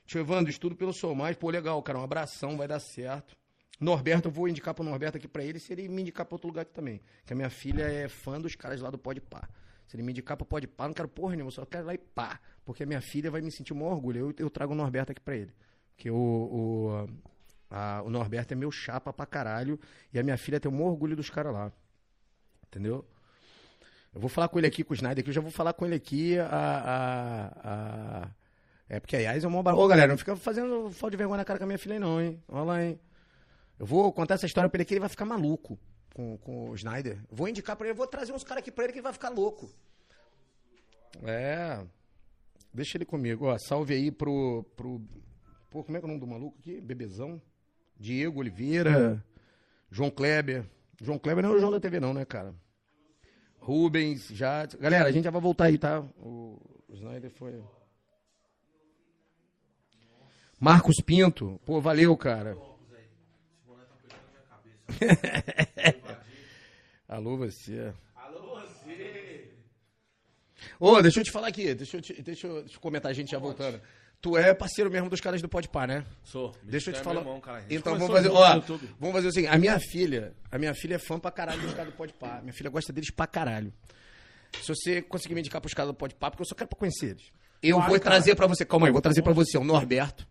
Tio 0.06 0.20
Evandro, 0.20 0.50
estudo 0.50 0.76
pelo 0.76 0.94
Sou 0.94 1.16
Mais. 1.16 1.36
Pô, 1.36 1.50
legal, 1.50 1.82
cara. 1.82 2.00
Um 2.00 2.04
abração, 2.04 2.58
vai 2.58 2.68
dar 2.68 2.80
certo. 2.80 3.36
Norberto, 3.80 4.28
eu 4.28 4.32
vou 4.32 4.48
indicar 4.48 4.74
pro 4.74 4.84
Norberto 4.84 5.18
aqui 5.18 5.28
pra 5.28 5.44
ele, 5.44 5.60
se 5.60 5.74
ele 5.74 5.88
me 5.90 6.02
indicar 6.02 6.26
pra 6.26 6.36
outro 6.36 6.48
lugar 6.48 6.62
aqui 6.62 6.72
também. 6.74 7.02
Que 7.26 7.34
a 7.34 7.36
minha 7.36 7.50
filha 7.50 7.84
é 7.84 8.08
fã 8.08 8.40
dos 8.40 8.56
caras 8.56 8.80
lá 8.82 8.90
do 8.90 8.98
Pode 8.98 9.20
Pá. 9.22 9.48
Se 9.88 9.96
ele 9.96 10.04
me 10.04 10.12
indicar 10.12 10.38
pro 10.38 10.46
Pode 10.46 10.68
Pá, 10.68 10.88
não 10.88 10.94
quero 10.94 11.08
porra 11.10 11.32
nenhuma, 11.36 11.52
só 11.52 11.66
quero 11.66 11.86
lá 11.86 11.94
e 11.94 11.98
pá. 11.98 12.40
Porque 12.64 12.84
a 12.84 12.86
minha 12.86 13.02
filha 13.02 13.30
vai 13.32 13.42
me 13.42 13.52
sentir 13.52 13.74
um 13.74 13.84
orgulho. 13.84 14.20
Eu, 14.30 14.34
eu 14.38 14.50
trago 14.50 14.74
o 14.74 14.76
Norberto 14.76 15.12
aqui 15.12 15.20
pra 15.22 15.36
ele. 15.36 15.52
Porque 15.96 16.10
o, 16.10 16.16
o, 16.16 17.10
a- 17.70 18.02
o 18.06 18.10
Norberto 18.10 18.54
é 18.54 18.56
meu 18.56 18.72
chapa 18.72 19.12
pra 19.12 19.26
caralho. 19.26 19.80
E 20.14 20.20
a 20.20 20.24
minha 20.24 20.38
filha 20.38 20.60
tem 20.60 20.72
maior 20.72 20.88
orgulho 20.92 21.16
dos 21.16 21.30
caras 21.30 21.52
lá. 21.54 21.72
Entendeu? 22.68 23.06
Eu 24.14 24.22
vou 24.22 24.30
falar 24.30 24.48
com 24.48 24.60
ele 24.60 24.68
aqui, 24.68 24.84
com 24.84 24.94
o 24.94 24.96
Snyder 24.96 25.22
aqui, 25.22 25.30
eu 25.30 25.34
já 25.34 25.42
vou 25.42 25.52
falar 25.52 25.74
com 25.74 25.86
ele 25.86 25.96
aqui 25.96 26.38
a. 26.40 26.46
a, 26.48 28.24
a... 28.26 28.30
É 28.90 29.00
porque, 29.00 29.16
aliás, 29.16 29.44
é 29.44 29.48
uma 29.48 29.64
barulho. 29.64 29.84
Ô, 29.84 29.88
galera, 29.88 30.12
não 30.12 30.18
fica 30.18 30.36
fazendo 30.36 30.92
falta 30.92 31.12
de 31.12 31.18
vergonha 31.18 31.38
na 31.38 31.46
cara 31.46 31.58
com 31.58 31.66
a 31.66 31.68
minha 31.68 31.80
filha 31.80 31.94
aí, 31.96 32.00
não, 32.00 32.22
hein? 32.22 32.42
Olha 32.48 32.64
lá, 32.64 32.84
hein? 32.84 33.00
Eu 33.80 33.86
vou 33.86 34.12
contar 34.12 34.36
essa 34.36 34.46
história 34.46 34.70
pra 34.70 34.78
ele 34.78 34.84
aqui, 34.84 34.94
ele 34.94 35.00
vai 35.00 35.10
ficar 35.10 35.26
maluco 35.26 35.80
com, 36.14 36.38
com 36.38 36.70
o 36.70 36.76
Snyder. 36.76 37.20
Vou 37.32 37.48
indicar 37.48 37.76
pra 37.76 37.88
ele, 37.88 37.96
vou 37.96 38.08
trazer 38.08 38.34
uns 38.34 38.44
caras 38.44 38.62
aqui 38.62 38.72
pra 38.72 38.84
ele 38.84 38.94
que 38.94 39.00
ele 39.00 39.04
vai 39.04 39.14
ficar 39.14 39.30
louco. 39.30 39.70
É. 41.24 41.84
Deixa 42.74 42.98
ele 42.98 43.06
comigo, 43.06 43.46
ó. 43.46 43.58
Salve 43.58 43.94
aí 43.94 44.12
pro. 44.12 44.66
pro 44.76 45.02
pô, 45.70 45.84
como 45.84 45.98
é 45.98 46.00
que 46.00 46.06
é 46.06 46.08
o 46.08 46.10
nome 46.10 46.20
do 46.20 46.28
maluco 46.28 46.58
aqui? 46.60 46.82
Bebezão? 46.82 47.42
Diego 48.00 48.40
Oliveira. 48.40 49.24
João 49.90 50.10
Kleber. 50.10 50.66
João 51.02 51.20
Kleber 51.20 51.44
não 51.44 51.54
é 51.54 51.56
o 51.56 51.60
João 51.60 51.72
da 51.72 51.80
TV, 51.80 52.00
não, 52.00 52.14
né, 52.14 52.26
cara? 52.26 52.54
Rubens, 53.60 54.28
já. 54.30 54.66
Galera, 54.66 55.08
a 55.08 55.12
gente 55.12 55.24
já 55.24 55.32
vai 55.32 55.42
voltar 55.42 55.66
aí, 55.66 55.78
tá? 55.78 56.02
O, 56.18 56.60
o 56.88 56.94
Snyder 56.96 57.32
foi. 57.32 57.62
Marcos 60.64 60.96
Pinto. 61.06 61.60
Pô, 61.66 61.82
valeu, 61.82 62.16
cara. 62.16 62.56
Alô, 67.06 67.36
você. 67.38 67.94
Alô, 68.16 68.56
você! 68.62 69.50
Ô, 70.80 71.02
deixa 71.02 71.20
eu 71.20 71.24
te 71.26 71.32
falar 71.32 71.48
aqui, 71.50 71.74
deixa 71.76 71.98
eu, 71.98 72.02
te- 72.02 72.22
deixa 72.22 72.48
eu, 72.48 72.62
deixa 72.62 72.78
eu 72.78 72.80
comentar, 72.80 73.12
a 73.12 73.14
gente 73.14 73.30
já 73.32 73.38
voltando. 73.40 73.82
Tu 74.22 74.38
é 74.38 74.54
parceiro 74.54 74.90
mesmo 74.90 75.10
dos 75.10 75.20
caras 75.20 75.42
do 75.42 75.50
Podpah, 75.50 75.86
né? 75.86 76.06
Sou. 76.24 76.56
Deixa 76.64 76.92
eu 76.92 76.94
te 76.94 77.02
É 77.02 77.04
falar. 77.04 77.20
irmão, 77.20 77.42
então 77.70 77.98
vamos 77.98 78.16
fazer, 78.16 78.30
ó, 78.30 78.60
vamos 78.98 79.16
fazer 79.16 79.28
o 79.28 79.32
seguinte, 79.34 79.52
a 79.54 79.58
minha 79.58 79.78
filha, 79.82 80.34
a 80.50 80.58
minha 80.58 80.74
filha 80.74 80.96
é 80.96 81.00
fã 81.00 81.20
pra 81.20 81.30
caralho 81.30 81.62
dos 81.62 81.74
caras 81.74 81.92
do 81.92 81.98
Podpah. 81.98 82.40
Minha 82.42 82.54
filha 82.54 82.70
gosta 82.70 82.94
deles 82.94 83.12
pra 83.12 83.28
caralho. 83.28 83.74
Se 84.62 84.70
você 84.70 85.02
conseguir 85.02 85.34
me 85.36 85.42
indicar 85.42 85.60
pros 85.60 85.74
caras 85.74 85.92
do 85.92 85.94
Podpah, 85.98 86.32
porque 86.32 86.44
eu 86.44 86.48
só 86.48 86.56
quero 86.56 86.70
pra 86.70 86.80
conhecer 86.80 87.08
eles. 87.12 87.32
Eu 87.62 87.76
Claro, 87.78 87.92
vou 87.92 88.00
cara. 88.00 88.16
trazer 88.16 88.36
pra 88.36 88.48
você, 88.48 88.64
calma 88.64 88.88
aí, 88.88 88.94
vou 88.94 89.02
trazer 89.02 89.22
pra 89.22 89.34
você 89.34 89.58
o 89.58 89.64
Norberto. 89.66 90.26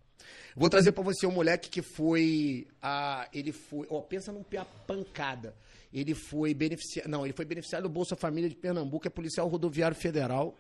Vou 0.55 0.69
trazer 0.69 0.93
pra 0.93 1.03
você 1.03 1.27
um 1.27 1.33
moleque 1.33 1.71
que 1.71 1.83
foi 1.83 2.67
a 2.81 3.29
ele 3.33 3.53
foi, 3.53 3.87
ó, 3.91 4.01
pensa 4.01 4.33
num 4.33 4.43
pia 4.43 4.65
pancada. 4.87 5.55
Ele 5.93 6.15
foi 6.15 6.55
beneficiado, 6.55 7.09
não, 7.09 7.25
ele 7.25 7.35
foi 7.35 7.45
beneficiado 7.45 7.83
do 7.83 7.89
Bolsa 7.89 8.17
Família 8.17 8.49
de 8.49 8.57
Pernambuco, 8.57 9.07
é 9.07 9.11
policial 9.11 9.49
rodoviário 9.49 9.97
federal. 9.97 10.57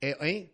É, 0.00 0.26
hein? 0.26 0.50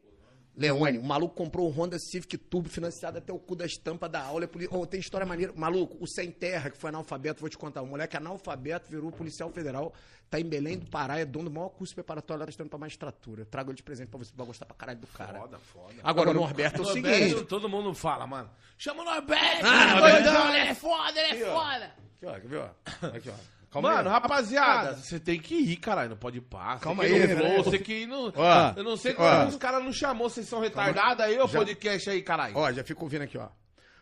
Leone, 0.56 0.96
o 0.96 1.02
maluco 1.04 1.34
comprou 1.34 1.68
um 1.68 1.70
Honda 1.70 1.98
Civic 1.98 2.38
Turbo 2.38 2.68
financiado 2.68 3.18
até 3.18 3.30
o 3.30 3.38
cu 3.38 3.54
da 3.54 3.66
estampa 3.66 4.08
da 4.08 4.22
aula. 4.22 4.44
É 4.44 4.46
poli... 4.46 4.66
oh, 4.70 4.86
tem 4.86 4.98
história 4.98 5.26
maneira. 5.26 5.52
Maluco, 5.54 5.98
o 6.00 6.06
Sem 6.06 6.30
Terra, 6.30 6.70
que 6.70 6.78
foi 6.78 6.88
analfabeto, 6.88 7.40
vou 7.40 7.50
te 7.50 7.58
contar. 7.58 7.82
O 7.82 7.86
moleque 7.86 8.16
analfabeto 8.16 8.90
virou 8.90 9.12
policial 9.12 9.50
federal, 9.50 9.92
tá 10.30 10.40
em 10.40 10.44
Belém 10.44 10.78
do 10.78 10.86
Pará, 10.86 11.18
é 11.18 11.26
dono 11.26 11.50
do 11.50 11.54
maior 11.54 11.68
curso 11.68 11.94
preparatório 11.94 12.42
lá, 12.42 12.48
estudando 12.48 12.70
pra 12.70 12.78
magistratura. 12.78 13.44
Trago 13.44 13.70
ele 13.70 13.76
de 13.76 13.82
presente 13.82 14.08
pra 14.08 14.18
você, 14.18 14.32
vai 14.34 14.46
gostar 14.46 14.64
pra 14.64 14.74
caralho 14.74 14.98
do 14.98 15.06
cara. 15.08 15.40
Foda, 15.40 15.58
foda. 15.58 15.94
Agora, 16.02 16.30
o 16.30 16.34
Norberto 16.34 16.78
é 16.78 16.80
o 16.80 16.84
Norberto, 16.86 17.28
seguinte. 17.28 17.44
todo 17.46 17.68
mundo 17.68 17.92
fala, 17.92 18.26
mano. 18.26 18.50
Chama 18.78 19.02
o 19.02 19.04
Norberto! 19.04 19.66
Ah, 19.66 20.08
ele 20.08 20.28
é 20.28 20.32
Norberto. 20.32 20.48
ele 20.48 20.58
é 20.70 20.74
foda, 20.74 21.20
ele 21.20 21.42
é 21.42 21.46
foda! 21.52 21.84
Aqui, 22.16 22.26
ó, 22.26 22.32
quer 22.32 22.48
ver, 22.48 22.58
ó? 22.58 23.06
Aqui, 23.14 23.28
ó. 23.28 23.55
Calma 23.70 23.90
Mano, 23.90 24.08
aí. 24.08 24.14
rapaziada, 24.14 24.96
você 24.96 25.18
tem 25.20 25.38
que 25.40 25.54
ir, 25.54 25.76
caralho, 25.76 26.10
não 26.10 26.16
pode 26.16 26.38
ir 26.38 26.40
pá. 26.40 26.78
Calma 26.78 27.02
aí, 27.02 27.26
não 27.26 27.36
flow, 27.36 27.64
Você 27.64 27.78
que 27.78 27.92
ir 28.02 28.06
no... 28.06 28.32
Ó, 28.34 28.72
eu 28.76 28.84
não 28.84 28.96
sei 28.96 29.12
como 29.12 29.48
os 29.48 29.56
caras 29.56 29.82
não 29.84 29.92
chamou, 29.92 30.30
vocês 30.30 30.48
são 30.48 30.60
retardados 30.60 31.22
aí, 31.24 31.38
ô 31.38 31.46
Já- 31.46 31.58
podcast 31.58 32.10
aí, 32.10 32.22
caralho. 32.22 32.56
Ó, 32.56 32.72
já 32.72 32.82
fico 32.84 33.02
ouvindo 33.04 33.22
aqui, 33.22 33.36
ó. 33.36 33.48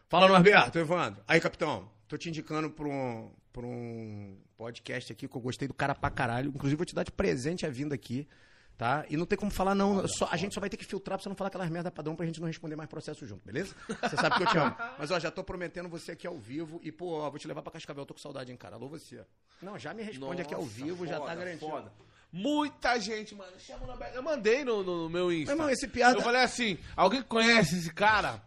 Fala, 0.09 0.29
Norberto, 0.29 0.79
Evandro. 0.79 1.23
Aí, 1.27 1.41
capitão, 1.41 1.89
tô 2.07 2.17
te 2.17 2.29
indicando 2.29 2.71
pra 2.71 2.87
um, 2.87 3.33
pra 3.53 3.67
um 3.67 4.37
podcast 4.57 5.11
aqui 5.13 5.27
que 5.27 5.37
eu 5.37 5.41
gostei 5.41 5.67
do 5.67 5.75
cara 5.75 5.95
pra 5.95 6.11
caralho. 6.11 6.51
Inclusive, 6.55 6.77
vou 6.77 6.87
te 6.87 6.95
dar 6.95 7.03
de 7.03 7.11
presente 7.11 7.67
a 7.67 7.71
vinda 7.71 7.95
aqui, 7.95 8.29
tá? 8.77 9.05
E 9.09 9.17
não 9.17 9.25
tem 9.27 9.39
como 9.39 9.51
falar, 9.51 9.75
não. 9.75 10.07
Só, 10.09 10.29
a 10.31 10.37
gente 10.37 10.55
só 10.55 10.61
vai 10.61 10.69
ter 10.71 10.77
que 10.77 10.85
filtrar 10.85 11.17
pra 11.19 11.23
você 11.23 11.29
não 11.29 11.37
falar 11.37 11.49
aquelas 11.49 11.71
merda 11.71 11.91
padrão 11.91 12.15
pra 12.17 12.27
gente 12.27 12.41
não 12.41 12.47
responder 12.47 12.77
mais 12.77 12.89
processo 12.89 13.27
junto, 13.27 13.45
beleza? 13.47 13.75
Você 14.03 14.17
sabe 14.17 14.37
que 14.37 14.43
eu 14.43 14.47
te 14.47 14.59
amo. 14.59 14.77
Mas, 14.99 15.11
ó, 15.11 15.19
já 15.19 15.31
tô 15.31 15.43
prometendo 15.45 15.89
você 15.89 16.13
aqui 16.13 16.27
ao 16.27 16.37
vivo. 16.39 16.81
E, 16.83 16.91
pô, 16.93 17.21
ó, 17.21 17.31
vou 17.31 17.39
te 17.39 17.47
levar 17.49 17.63
pra 17.63 17.73
Cascavel. 17.73 18.05
Tô 18.07 18.15
com 18.15 18.21
saudade, 18.21 18.51
hein, 18.51 18.57
cara. 18.57 18.77
Alô, 18.77 18.89
você. 18.89 19.25
Não, 19.63 19.79
já 19.79 19.95
me 19.95 20.03
responde 20.03 20.43
aqui 20.43 20.55
ao 20.55 20.63
Nossa, 20.63 20.73
vivo, 20.75 21.07
já 21.07 21.15
tá 21.15 21.21
foda, 21.21 21.35
garantido. 21.37 21.71
foda. 21.71 21.93
Muita 22.33 22.99
gente, 22.99 23.33
mano, 23.35 23.53
chama 23.61 23.87
Norberto. 23.87 24.17
Eu 24.17 24.23
mandei 24.23 24.65
no, 24.65 24.83
no- 24.83 25.05
no 25.05 25.09
meu 25.09 25.33
Insta. 25.33 25.55
Meu 25.55 25.63
irmão, 25.63 25.71
esse 25.71 25.87
piada- 25.87 26.19
Eu 26.19 26.23
falei 26.23 26.43
assim, 26.43 26.77
alguém 26.97 27.23
conhece 27.23 27.77
esse 27.79 27.93
cara? 27.93 28.43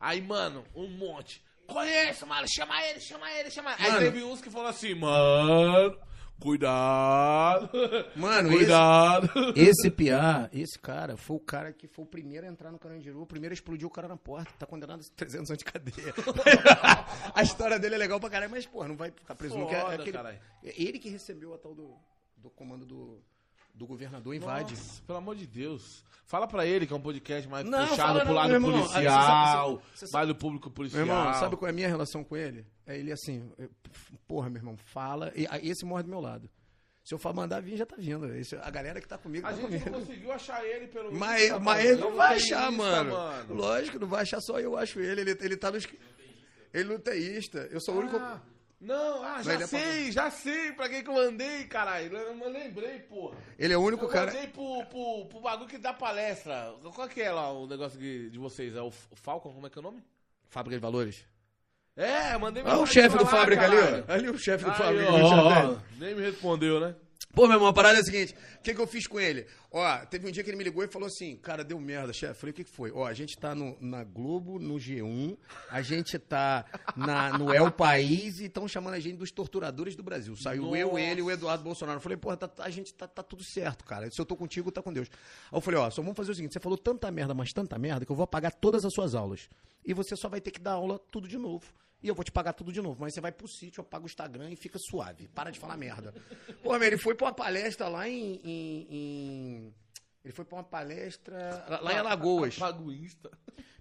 Aí, 0.00 0.22
mano, 0.22 0.64
um 0.74 0.88
monte. 0.88 1.44
Conheço, 1.66 2.26
mano, 2.26 2.46
chama 2.48 2.80
ele, 2.86 3.00
chama 3.00 3.30
ele, 3.32 3.50
chama 3.50 3.74
ele. 3.78 3.82
Aí 3.88 3.98
teve 3.98 4.22
uns 4.22 4.40
que 4.40 4.48
falaram 4.48 4.70
assim, 4.70 4.94
mano, 4.94 5.98
cuidado. 6.40 7.70
Mano, 8.16 8.50
cuidado. 8.50 9.28
Esse 9.54 9.90
PA, 9.90 10.48
esse 10.52 10.78
cara, 10.78 11.16
foi 11.16 11.36
o 11.36 11.40
cara 11.40 11.72
que 11.72 11.86
foi 11.86 12.04
o 12.04 12.08
primeiro 12.08 12.46
a 12.46 12.48
entrar 12.48 12.70
no 12.72 12.78
Carandiru, 12.78 13.22
o 13.22 13.26
primeiro 13.26 13.52
a 13.52 13.54
explodir 13.54 13.86
o 13.86 13.90
cara 13.90 14.08
na 14.08 14.16
porta. 14.16 14.50
Tá 14.58 14.66
condenado 14.66 15.00
a 15.00 15.16
300 15.16 15.50
anos 15.50 15.58
de 15.58 15.64
cadeia. 15.64 16.14
a 17.34 17.42
história 17.42 17.78
dele 17.78 17.94
é 17.94 17.98
legal 17.98 18.20
pra 18.20 18.30
caralho, 18.30 18.50
mas, 18.50 18.66
porra, 18.66 18.88
não 18.88 18.96
vai 18.96 19.10
ficar 19.10 19.34
preso 19.34 19.58
nunca. 19.58 19.74
É, 19.76 19.80
Foda, 19.80 19.94
aquele- 19.94 20.18
é 20.18 20.40
ele 20.82 20.98
que 20.98 21.08
recebeu 21.08 21.54
a 21.54 21.58
tal 21.58 21.74
do, 21.74 21.94
do 22.36 22.50
comando 22.50 22.84
do, 22.84 23.22
do 23.76 23.86
governador 23.86 24.34
invade. 24.34 24.74
Nossa, 24.74 25.02
pelo 25.02 25.18
amor 25.18 25.36
de 25.36 25.46
Deus. 25.46 26.02
Fala 26.24 26.48
pra 26.48 26.66
ele 26.66 26.86
que 26.86 26.92
é 26.92 26.96
um 26.96 27.00
podcast 27.00 27.48
mais 27.48 27.64
Não, 27.64 27.86
puxado 27.86 27.96
fala 28.02 28.18
pro 28.20 28.28
não, 28.30 28.34
lado 28.34 28.46
meu 28.48 28.54
irmão. 28.56 28.72
policial, 28.72 29.02
você 29.04 29.06
sabe- 29.06 29.82
você 29.94 30.06
sabe- 30.06 30.12
mais 30.14 30.28
do 30.28 30.34
público 30.34 30.66
Meu 30.68 30.74
policial. 30.74 31.00
irmão, 31.06 31.34
sabe 31.34 31.56
qual 31.56 31.68
é 31.68 31.70
a 31.70 31.74
minha 31.74 31.86
relação 31.88 32.24
com 32.24 32.36
ele? 32.36 32.66
É 32.86 32.98
ele 32.98 33.12
assim, 33.12 33.48
eu- 33.58 33.70
porra, 34.26 34.48
meu 34.50 34.58
irmão, 34.58 34.76
fala. 34.76 35.32
E, 35.36 35.46
esse 35.70 35.84
morre 35.84 36.02
do 36.02 36.08
meu 36.08 36.20
lado. 36.20 36.50
Se 37.04 37.14
eu 37.14 37.18
for 37.18 37.32
mandar 37.32 37.60
vir, 37.62 37.76
já 37.76 37.86
tá 37.86 37.94
vindo. 37.96 38.26
Esse- 38.34 38.56
a 38.56 38.68
galera 38.70 39.00
que 39.00 39.06
tá 39.06 39.16
comigo 39.16 39.46
A 39.46 39.50
tá 39.50 39.54
gente 39.56 39.66
comigo. 39.66 39.90
não 39.90 40.00
conseguiu 40.00 40.32
achar 40.32 40.64
ele 40.66 40.88
pelo 40.88 41.14
Mas, 41.14 41.42
Insta, 41.44 41.60
mas 41.60 41.64
mano. 41.78 41.80
ele 41.88 42.00
não 42.00 42.16
vai 42.16 42.28
tem 42.34 42.44
achar, 42.44 42.72
Insta, 42.72 42.82
mano. 42.82 43.54
Lógico, 43.54 43.98
não 44.00 44.08
vai 44.08 44.22
achar 44.22 44.40
só 44.40 44.58
eu 44.58 44.76
acho 44.76 44.98
ele. 44.98 45.20
Ele, 45.20 45.30
ele 45.40 45.56
tá 45.56 45.70
nos. 45.70 45.86
Ele 46.74 46.88
não 46.88 46.98
teísta. 46.98 47.68
Eu 47.70 47.80
sou 47.80 47.94
o 47.94 47.98
único. 48.00 48.18
Ah, 48.78 48.84
não, 48.84 49.22
ah, 49.24 49.42
já 49.42 49.54
é 49.54 49.66
sei, 49.66 50.12
já 50.12 50.30
sei 50.30 50.72
pra 50.72 50.88
quem 50.88 51.02
que 51.02 51.08
eu 51.08 51.14
mandei, 51.14 51.64
caralho. 51.64 52.14
Eu 52.16 52.34
não 52.36 52.48
lembrei, 52.52 52.98
porra. 53.00 53.36
Ele 53.58 53.72
é 53.72 53.76
o 53.76 53.80
único 53.82 54.04
Eu 54.04 54.08
cara. 54.10 54.26
mandei 54.32 54.46
pro, 54.48 54.84
pro, 54.86 55.26
pro 55.26 55.40
bagulho 55.40 55.68
que 55.68 55.78
dá 55.78 55.92
palestra. 55.94 56.74
Qual 56.94 57.08
que 57.08 57.22
é 57.22 57.32
lá 57.32 57.50
o 57.52 57.66
negócio 57.66 57.98
que- 57.98 58.28
de 58.28 58.38
vocês? 58.38 58.76
É 58.76 58.82
o, 58.82 58.88
o 58.88 59.16
Falcon? 59.16 59.52
Como 59.52 59.66
é 59.66 59.70
que 59.70 59.78
é 59.78 59.80
o 59.80 59.82
nome? 59.82 60.04
Fábrica 60.48 60.76
de 60.76 60.82
valores. 60.82 61.24
É, 61.96 62.34
eu 62.34 62.38
mandei 62.40 62.62
Olha 62.62 62.74
o 62.74 62.80
mensagem 62.80 63.02
chefe 63.02 63.16
do 63.16 63.24
lá, 63.24 63.30
fábrica 63.30 63.62
caralho. 63.62 63.94
ali, 63.94 64.04
ó. 64.06 64.12
Ali 64.12 64.28
o 64.28 64.38
chefe 64.38 64.64
do 64.64 64.70
Aí, 64.70 64.76
fábrica. 64.76 65.10
ó, 65.12 65.16
de 65.16 65.24
ó, 65.24 65.76
nem 65.98 66.14
me 66.14 66.20
respondeu, 66.22 66.78
né? 66.78 66.94
Pô, 67.36 67.46
meu 67.46 67.56
irmão, 67.56 67.68
a 67.68 67.72
parada 67.74 67.98
é 67.98 68.00
a 68.00 68.02
seguinte: 68.02 68.34
o 68.58 68.62
que, 68.62 68.72
que 68.72 68.80
eu 68.80 68.86
fiz 68.86 69.06
com 69.06 69.20
ele? 69.20 69.46
Ó, 69.70 69.98
teve 70.06 70.26
um 70.26 70.30
dia 70.30 70.42
que 70.42 70.48
ele 70.48 70.56
me 70.56 70.64
ligou 70.64 70.82
e 70.82 70.88
falou 70.88 71.06
assim: 71.06 71.36
Cara, 71.36 71.62
deu 71.62 71.78
merda, 71.78 72.10
chefe. 72.10 72.40
Falei: 72.40 72.50
O 72.50 72.54
que, 72.54 72.64
que 72.64 72.70
foi? 72.70 72.90
Ó, 72.90 73.04
a 73.04 73.12
gente 73.12 73.36
tá 73.36 73.54
no, 73.54 73.76
na 73.78 74.02
Globo, 74.04 74.58
no 74.58 74.76
G1, 74.76 75.36
a 75.70 75.82
gente 75.82 76.18
tá 76.18 76.64
na, 76.96 77.36
no 77.36 77.52
El 77.52 77.70
País 77.70 78.40
e 78.40 78.46
estão 78.46 78.66
chamando 78.66 78.94
a 78.94 79.00
gente 79.00 79.18
dos 79.18 79.30
torturadores 79.30 79.94
do 79.94 80.02
Brasil. 80.02 80.34
Saiu 80.34 80.74
eu, 80.74 80.88
Nossa. 80.88 81.00
ele 81.02 81.20
e 81.20 81.24
o 81.24 81.30
Eduardo 81.30 81.62
Bolsonaro. 81.62 81.98
Eu 81.98 82.02
falei: 82.02 82.16
Porra, 82.16 82.38
tá- 82.38 82.64
a 82.64 82.70
gente 82.70 82.94
tá, 82.94 83.06
tá 83.06 83.22
tudo 83.22 83.44
certo, 83.44 83.84
cara. 83.84 84.10
Se 84.10 84.18
eu 84.18 84.24
tô 84.24 84.34
contigo, 84.34 84.72
tá 84.72 84.80
com 84.80 84.90
Deus. 84.90 85.10
Aí 85.52 85.58
eu 85.58 85.60
falei: 85.60 85.78
Ó, 85.78 85.90
só 85.90 86.00
vamos 86.00 86.16
fazer 86.16 86.32
o 86.32 86.34
seguinte: 86.34 86.54
você 86.54 86.60
falou 86.60 86.78
tanta 86.78 87.10
merda, 87.10 87.34
mas 87.34 87.52
tanta 87.52 87.78
merda, 87.78 88.06
que 88.06 88.10
eu 88.12 88.16
vou 88.16 88.24
apagar 88.24 88.54
todas 88.54 88.82
as 88.82 88.94
suas 88.94 89.14
aulas. 89.14 89.46
E 89.84 89.92
você 89.92 90.16
só 90.16 90.30
vai 90.30 90.40
ter 90.40 90.52
que 90.52 90.58
dar 90.58 90.72
aula 90.72 90.98
tudo 91.10 91.28
de 91.28 91.36
novo. 91.36 91.66
E 92.02 92.08
eu 92.08 92.14
vou 92.14 92.22
te 92.24 92.30
pagar 92.30 92.52
tudo 92.52 92.72
de 92.72 92.80
novo. 92.80 93.00
Mas 93.00 93.14
você 93.14 93.20
vai 93.20 93.32
pro 93.32 93.48
sítio, 93.48 93.80
apaga 93.80 94.04
o 94.04 94.06
Instagram 94.06 94.50
e 94.50 94.56
fica 94.56 94.78
suave. 94.78 95.28
Para 95.28 95.50
de 95.50 95.58
falar 95.58 95.76
merda. 95.76 96.12
Pô, 96.62 96.72
meu, 96.78 96.82
ele 96.84 96.98
foi 96.98 97.14
pra 97.14 97.26
uma 97.26 97.32
palestra 97.34 97.88
lá 97.88 98.08
em. 98.08 98.40
em- 98.44 98.86
em- 98.90 99.74
Ele 100.24 100.32
foi 100.32 100.44
pra 100.44 100.56
uma 100.58 100.64
palestra 100.64 101.64
lá 101.80 101.92
em 101.92 101.96
Alagoas. 101.98 102.54
Insta. 102.92 103.30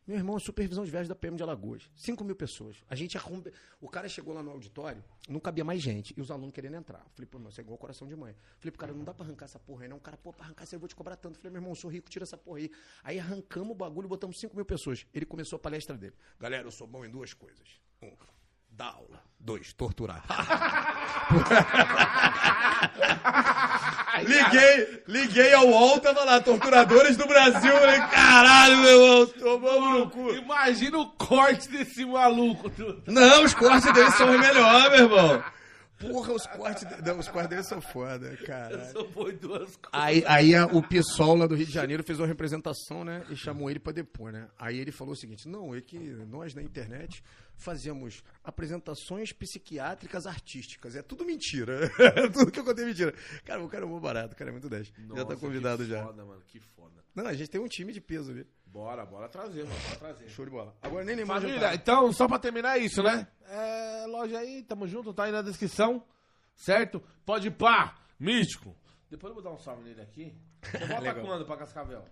Meu 0.08 0.18
irmão, 0.18 0.38
supervisão 0.38 0.86
de 0.86 0.92
viagem 0.92 1.10
da 1.10 1.16
PM 1.16 1.36
de 1.36 1.42
Alagoas. 1.42 1.90
5 1.96 2.24
mil 2.24 2.36
pessoas. 2.36 2.78
A 2.88 2.94
gente 2.94 3.18
arrumou. 3.18 3.44
O 3.82 3.90
cara 3.90 4.08
chegou 4.08 4.36
lá 4.36 4.44
no 4.44 4.52
auditório, 4.52 5.04
não 5.28 5.40
cabia 5.40 5.64
mais 5.64 5.82
gente. 5.82 6.14
E 6.16 6.22
os 6.22 6.30
alunos 6.30 6.54
querendo 6.54 6.76
entrar. 6.76 7.04
Falei, 7.16 7.26
pô, 7.26 7.40
meu, 7.40 7.50
isso 7.50 7.60
é 7.60 7.64
igual 7.64 7.76
coração 7.76 8.08
de 8.08 8.16
mãe. 8.16 8.36
Falei 8.60 8.72
pro 8.72 8.80
cara, 8.80 8.94
não 8.94 9.04
dá 9.04 9.16
pra 9.16 9.26
arrancar 9.26 9.46
essa 9.46 9.58
porra 9.58 9.82
aí, 9.82 9.90
não. 9.90 9.98
O 9.98 10.00
cara, 10.00 10.16
pô, 10.16 10.32
pra 10.32 10.46
arrancar 10.46 10.64
isso 10.64 10.76
eu 10.76 10.80
vou 10.80 10.88
te 10.88 10.96
cobrar 10.96 11.16
tanto. 11.16 11.40
Falei, 11.40 11.52
meu 11.52 11.60
irmão, 11.60 11.72
eu 11.72 11.76
sou 11.76 11.90
rico, 11.90 12.08
tira 12.08 12.22
essa 12.22 12.38
porra 12.38 12.60
aí. 12.60 12.72
Aí 13.04 13.20
arrancamos 13.20 13.72
o 13.72 13.76
bagulho, 13.76 14.08
botamos 14.08 14.40
5 14.40 14.56
mil 14.56 14.64
pessoas. 14.66 15.08
Ele 15.12 15.26
começou 15.26 15.58
a 15.58 15.60
palestra 15.60 15.98
dele. 15.98 16.14
Galera, 16.40 16.68
eu 16.68 16.72
sou 16.72 16.86
bom 16.86 17.04
em 17.04 17.10
duas 17.10 17.34
coisas. 17.34 17.82
Um, 18.00 18.16
dar 18.76 18.88
aula. 18.94 19.22
Dois, 19.40 19.74
torturar. 19.74 20.24
Liguei, 24.24 25.04
liguei 25.08 25.54
ao 25.54 25.68
UOL, 25.68 26.00
tava 26.00 26.24
lá, 26.24 26.40
torturadores 26.40 27.18
do 27.18 27.28
Brasil. 27.28 27.72
Eu 27.72 27.80
Falei, 27.80 28.00
caralho, 28.10 28.78
meu 28.78 28.90
irmão, 28.90 29.28
tomamos 29.28 30.00
no 30.00 30.10
cu. 30.10 30.32
Imagina 30.34 30.98
o 31.00 31.10
corte 31.12 31.70
desse 31.70 32.06
maluco. 32.06 32.70
tu. 32.70 33.02
Não, 33.08 33.44
os 33.44 33.54
cortes 33.54 33.92
deles 33.94 34.14
são 34.16 34.32
os 34.32 34.40
melhores, 34.40 34.92
meu 34.92 35.10
irmão. 35.10 35.44
Porra, 36.00 36.34
os 36.34 36.46
cortes, 36.48 36.86
de- 36.88 37.02
não, 37.08 37.20
os 37.20 37.28
cortes 37.28 37.50
dele 37.50 37.64
são 37.64 37.82
foda, 37.82 38.36
cara. 38.46 38.86
Só 38.92 39.06
foi 39.06 39.34
duas 39.34 39.76
coisas. 39.78 39.90
Aí, 39.94 40.24
aí 40.28 40.54
a- 40.56 40.66
o 40.66 40.82
PSOL 40.84 41.36
lá 41.38 41.48
do 41.48 41.56
Rio 41.56 41.66
de 41.66 41.72
Janeiro 41.72 42.04
fez 42.04 42.20
uma 42.20 42.28
representação, 42.28 43.04
né? 43.06 43.24
E 43.30 43.36
chamou 43.36 43.70
ele 43.70 43.80
pra 43.80 43.94
depor, 43.94 44.32
né? 44.32 44.48
Aí 44.60 44.78
ele 44.78 44.92
falou 44.92 45.14
o 45.14 45.18
seguinte: 45.18 45.48
não, 45.48 45.74
é 45.74 45.80
que 45.82 45.98
nós 45.98 46.54
na 46.54 46.62
internet 46.62 47.24
fazemos 47.58 48.24
apresentações 48.44 49.32
psiquiátricas 49.32 50.26
artísticas. 50.26 50.96
É 50.96 51.02
tudo 51.02 51.26
mentira. 51.26 51.90
tudo 52.34 52.52
que 52.52 52.60
eu 52.60 52.64
contei 52.66 52.84
é 52.84 52.88
mentira. 52.88 53.14
Cara, 53.44 53.64
o 53.64 53.70
cara 53.70 53.86
é 53.86 53.88
muito 53.88 54.02
barato, 54.02 54.34
o 54.34 54.38
cara 54.38 54.50
é 54.50 54.54
muito 54.54 54.70
10. 54.70 54.88
já 54.88 54.94
tá 54.94 55.24
Nossa, 55.24 55.36
convidado 55.38 55.84
que 55.84 55.90
já. 55.90 56.04
foda, 56.04 56.26
mano, 56.26 56.42
que 56.48 56.60
foda. 56.60 57.04
Não, 57.16 57.28
a 57.28 57.34
gente 57.34 57.50
tem 57.50 57.62
um 57.62 57.68
time 57.68 57.94
de 57.94 58.02
peso 58.02 58.32
ali. 58.32 58.46
Bora, 58.66 59.06
bora 59.06 59.30
trazer, 59.30 59.64
mano, 59.64 59.80
bora 59.86 59.96
trazer. 60.00 60.30
Show 60.30 60.44
de 60.46 60.52
bola. 60.52 60.76
Agora 60.82 61.06
nem 61.06 61.18
já 61.18 61.26
Família, 61.26 61.60
tá. 61.60 61.76
então, 61.76 62.12
só 62.12 62.28
pra 62.28 62.38
terminar 62.38 62.78
isso, 62.78 63.02
né? 63.02 63.26
É, 63.48 64.06
loja 64.08 64.38
aí, 64.38 64.64
tamo 64.64 64.86
junto, 64.86 65.14
tá 65.14 65.24
aí 65.24 65.32
na 65.32 65.42
descrição, 65.42 66.04
certo? 66.58 67.02
Pode 67.26 67.48
ir 67.48 67.52
pá, 67.52 67.98
místico. 68.20 68.76
Depois 69.10 69.30
eu 69.32 69.36
vou 69.36 69.44
dar 69.44 69.52
um 69.52 69.58
salve 69.58 69.84
nele 69.84 70.02
aqui. 70.02 70.36
Você 70.62 70.78
volta 70.80 71.02
Legal. 71.04 71.26
quando 71.26 71.46
pra 71.46 71.56
Cascavel? 71.58 72.06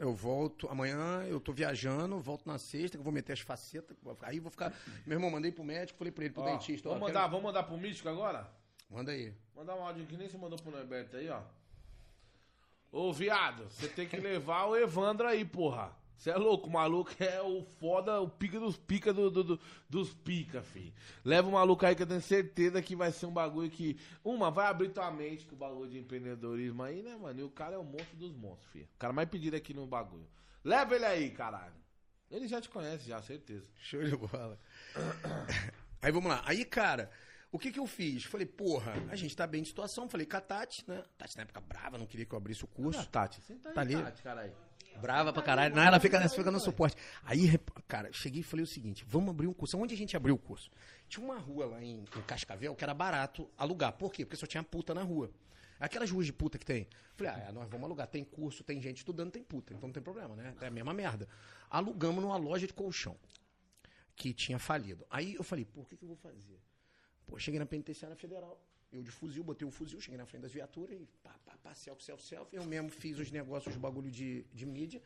Eu 0.00 0.14
volto 0.14 0.66
amanhã, 0.70 1.24
eu 1.28 1.38
tô 1.38 1.52
viajando, 1.52 2.18
volto 2.18 2.46
na 2.46 2.56
sexta, 2.58 2.96
que 2.96 3.00
eu 3.00 3.04
vou 3.04 3.12
meter 3.12 3.34
as 3.34 3.40
facetas. 3.40 3.94
Aí 4.22 4.40
vou 4.40 4.50
ficar. 4.50 4.72
Meu 5.04 5.16
irmão, 5.16 5.30
mandei 5.30 5.52
pro 5.52 5.62
médico, 5.62 5.98
falei 5.98 6.10
pra 6.10 6.24
ele, 6.24 6.32
pro 6.32 6.42
Ó, 6.42 6.46
dentista. 6.46 6.88
ó, 6.88 6.92
vamos, 6.94 7.06
quero- 7.06 7.18
mandar, 7.18 7.30
vamos 7.30 7.44
mandar 7.44 7.62
pro 7.64 7.76
místico 7.76 8.08
agora? 8.08 8.50
Manda 8.88 9.12
aí. 9.12 9.34
Mandar 9.54 9.74
um 9.76 9.84
áudio 9.84 10.06
que 10.06 10.16
nem 10.16 10.26
você 10.26 10.38
mandou 10.38 10.58
pro 10.58 10.70
Norberto 10.72 11.18
aí, 11.18 11.28
ó. 11.28 11.42
Ô, 12.90 13.12
viado, 13.12 13.64
você 13.70 13.88
tem 13.88 14.08
que 14.08 14.16
levar 14.16 14.64
o 14.64 14.74
Evandro 14.76 15.28
aí, 15.28 15.44
porra. 15.44 15.94
Você 16.20 16.28
é 16.28 16.36
louco, 16.36 16.68
o 16.68 16.70
maluco 16.70 17.10
é 17.18 17.40
o 17.40 17.64
foda, 17.64 18.20
o 18.20 18.28
pica 18.28 18.60
dos 18.60 18.76
pica 18.76 19.10
do, 19.10 19.30
do- 19.30 19.42
do- 19.42 19.60
dos 19.88 20.12
pica, 20.12 20.60
fi. 20.62 20.92
Leva 21.24 21.48
o 21.48 21.52
maluco 21.52 21.86
aí 21.86 21.94
que 21.96 22.02
eu 22.02 22.06
tenho 22.06 22.20
certeza 22.20 22.82
que 22.82 22.94
vai 22.94 23.10
ser 23.10 23.24
um 23.24 23.32
bagulho 23.32 23.70
que. 23.70 23.98
Uma, 24.22 24.50
vai 24.50 24.66
abrir 24.66 24.90
tua 24.90 25.10
mente 25.10 25.46
com 25.46 25.54
o 25.54 25.58
bagulho 25.58 25.88
de 25.90 25.98
empreendedorismo 25.98 26.82
aí, 26.82 27.00
né, 27.02 27.16
mano? 27.16 27.40
E 27.40 27.42
o 27.42 27.48
cara 27.48 27.74
é 27.76 27.78
o 27.78 27.82
monstro 27.82 28.18
dos 28.18 28.34
monstros, 28.34 28.70
fi. 28.70 28.80
O 28.80 28.98
cara 28.98 29.14
mais 29.14 29.30
pedido 29.30 29.56
aqui 29.56 29.72
no 29.72 29.86
bagulho. 29.86 30.28
Leva 30.62 30.94
ele 30.94 31.06
aí, 31.06 31.30
caralho. 31.30 31.72
Ele 32.30 32.46
já 32.46 32.60
te 32.60 32.68
conhece, 32.68 33.08
já, 33.08 33.22
certeza. 33.22 33.64
Show 33.78 34.04
de 34.04 34.14
bola. 34.14 34.60
Aí 36.02 36.12
vamos 36.12 36.30
lá. 36.30 36.42
Aí, 36.44 36.64
cara, 36.66 37.10
o 37.50 37.58
que 37.58 37.72
que 37.72 37.78
eu 37.78 37.86
fiz? 37.86 38.24
Falei, 38.24 38.46
porra, 38.46 38.92
a 39.10 39.16
gente 39.16 39.34
tá 39.34 39.46
bem 39.46 39.62
de 39.62 39.68
situação. 39.68 40.08
Falei 40.08 40.26
com 40.26 40.36
a 40.36 40.40
Tati, 40.40 40.84
né? 40.86 41.02
Tati 41.18 41.36
na 41.36 41.42
época 41.44 41.60
brava, 41.60 41.98
não 41.98 42.06
queria 42.06 42.24
que 42.26 42.32
eu 42.34 42.38
abrisse 42.38 42.62
o 42.64 42.66
curso. 42.68 43.00
Ah, 43.00 43.04
Tati, 43.06 43.40
senta 43.40 43.70
aí, 43.70 43.74
Tá 43.74 43.80
ali? 43.80 43.94
Tati, 43.96 44.22
caralho. 44.22 44.52
Brava 44.98 45.32
pra 45.32 45.42
caralho. 45.42 45.74
Não, 45.74 45.82
ela 45.82 45.98
fica, 46.00 46.16
ela 46.16 46.28
fica 46.28 46.50
no 46.50 46.60
suporte. 46.60 46.96
Aí, 47.24 47.58
cara, 47.88 48.12
cheguei 48.12 48.40
e 48.40 48.44
falei 48.44 48.64
o 48.64 48.66
seguinte: 48.66 49.04
vamos 49.06 49.30
abrir 49.30 49.46
um 49.46 49.52
curso. 49.52 49.78
Onde 49.78 49.94
a 49.94 49.96
gente 49.96 50.16
abriu 50.16 50.34
o 50.34 50.38
curso? 50.38 50.70
Tinha 51.08 51.24
uma 51.24 51.38
rua 51.38 51.66
lá 51.66 51.82
em, 51.82 52.00
em 52.00 52.22
Cascavel 52.26 52.74
que 52.74 52.84
era 52.84 52.94
barato 52.94 53.48
alugar. 53.56 53.92
Por 53.92 54.12
quê? 54.12 54.24
Porque 54.24 54.36
só 54.36 54.46
tinha 54.46 54.62
puta 54.62 54.94
na 54.94 55.02
rua. 55.02 55.30
Aquelas 55.78 56.10
ruas 56.10 56.26
de 56.26 56.32
puta 56.32 56.58
que 56.58 56.66
tem. 56.66 56.86
Falei, 57.16 57.32
ah, 57.32 57.52
nós 57.52 57.68
vamos 57.70 57.86
alugar. 57.86 58.06
Tem 58.06 58.22
curso, 58.22 58.62
tem 58.62 58.80
gente 58.82 58.98
estudando, 58.98 59.30
tem 59.30 59.42
puta. 59.42 59.72
Então 59.72 59.88
não 59.88 59.92
tem 59.92 60.02
problema, 60.02 60.36
né? 60.36 60.54
É 60.60 60.66
a 60.66 60.70
mesma 60.70 60.92
merda. 60.92 61.26
Alugamos 61.70 62.22
numa 62.22 62.36
loja 62.36 62.66
de 62.66 62.74
colchão 62.74 63.16
que 64.14 64.34
tinha 64.34 64.58
falido. 64.58 65.06
Aí 65.08 65.34
eu 65.34 65.42
falei, 65.42 65.66
o 65.74 65.84
que, 65.86 65.96
que 65.96 66.04
eu 66.04 66.08
vou 66.08 66.16
fazer? 66.18 66.60
Pô, 67.26 67.38
cheguei 67.38 67.58
na 67.58 67.64
penitenciária 67.64 68.14
federal, 68.14 68.60
eu 68.92 69.02
de 69.02 69.10
fuzil, 69.10 69.44
botei 69.44 69.66
o 69.66 69.70
fuzil, 69.70 70.00
cheguei 70.00 70.18
na 70.18 70.26
frente 70.26 70.42
das 70.42 70.52
viaturas 70.52 70.98
e 71.00 71.06
pá, 71.22 71.34
pá, 71.44 71.56
pá, 71.62 71.74
selfie, 71.74 72.04
selfie, 72.04 72.26
selfie. 72.26 72.56
Eu 72.56 72.64
mesmo 72.64 72.90
fiz 72.90 73.18
os 73.18 73.30
negócios, 73.30 73.74
os 73.74 73.80
bagulho 73.80 74.10
de, 74.10 74.44
de 74.52 74.66
mídia. 74.66 75.00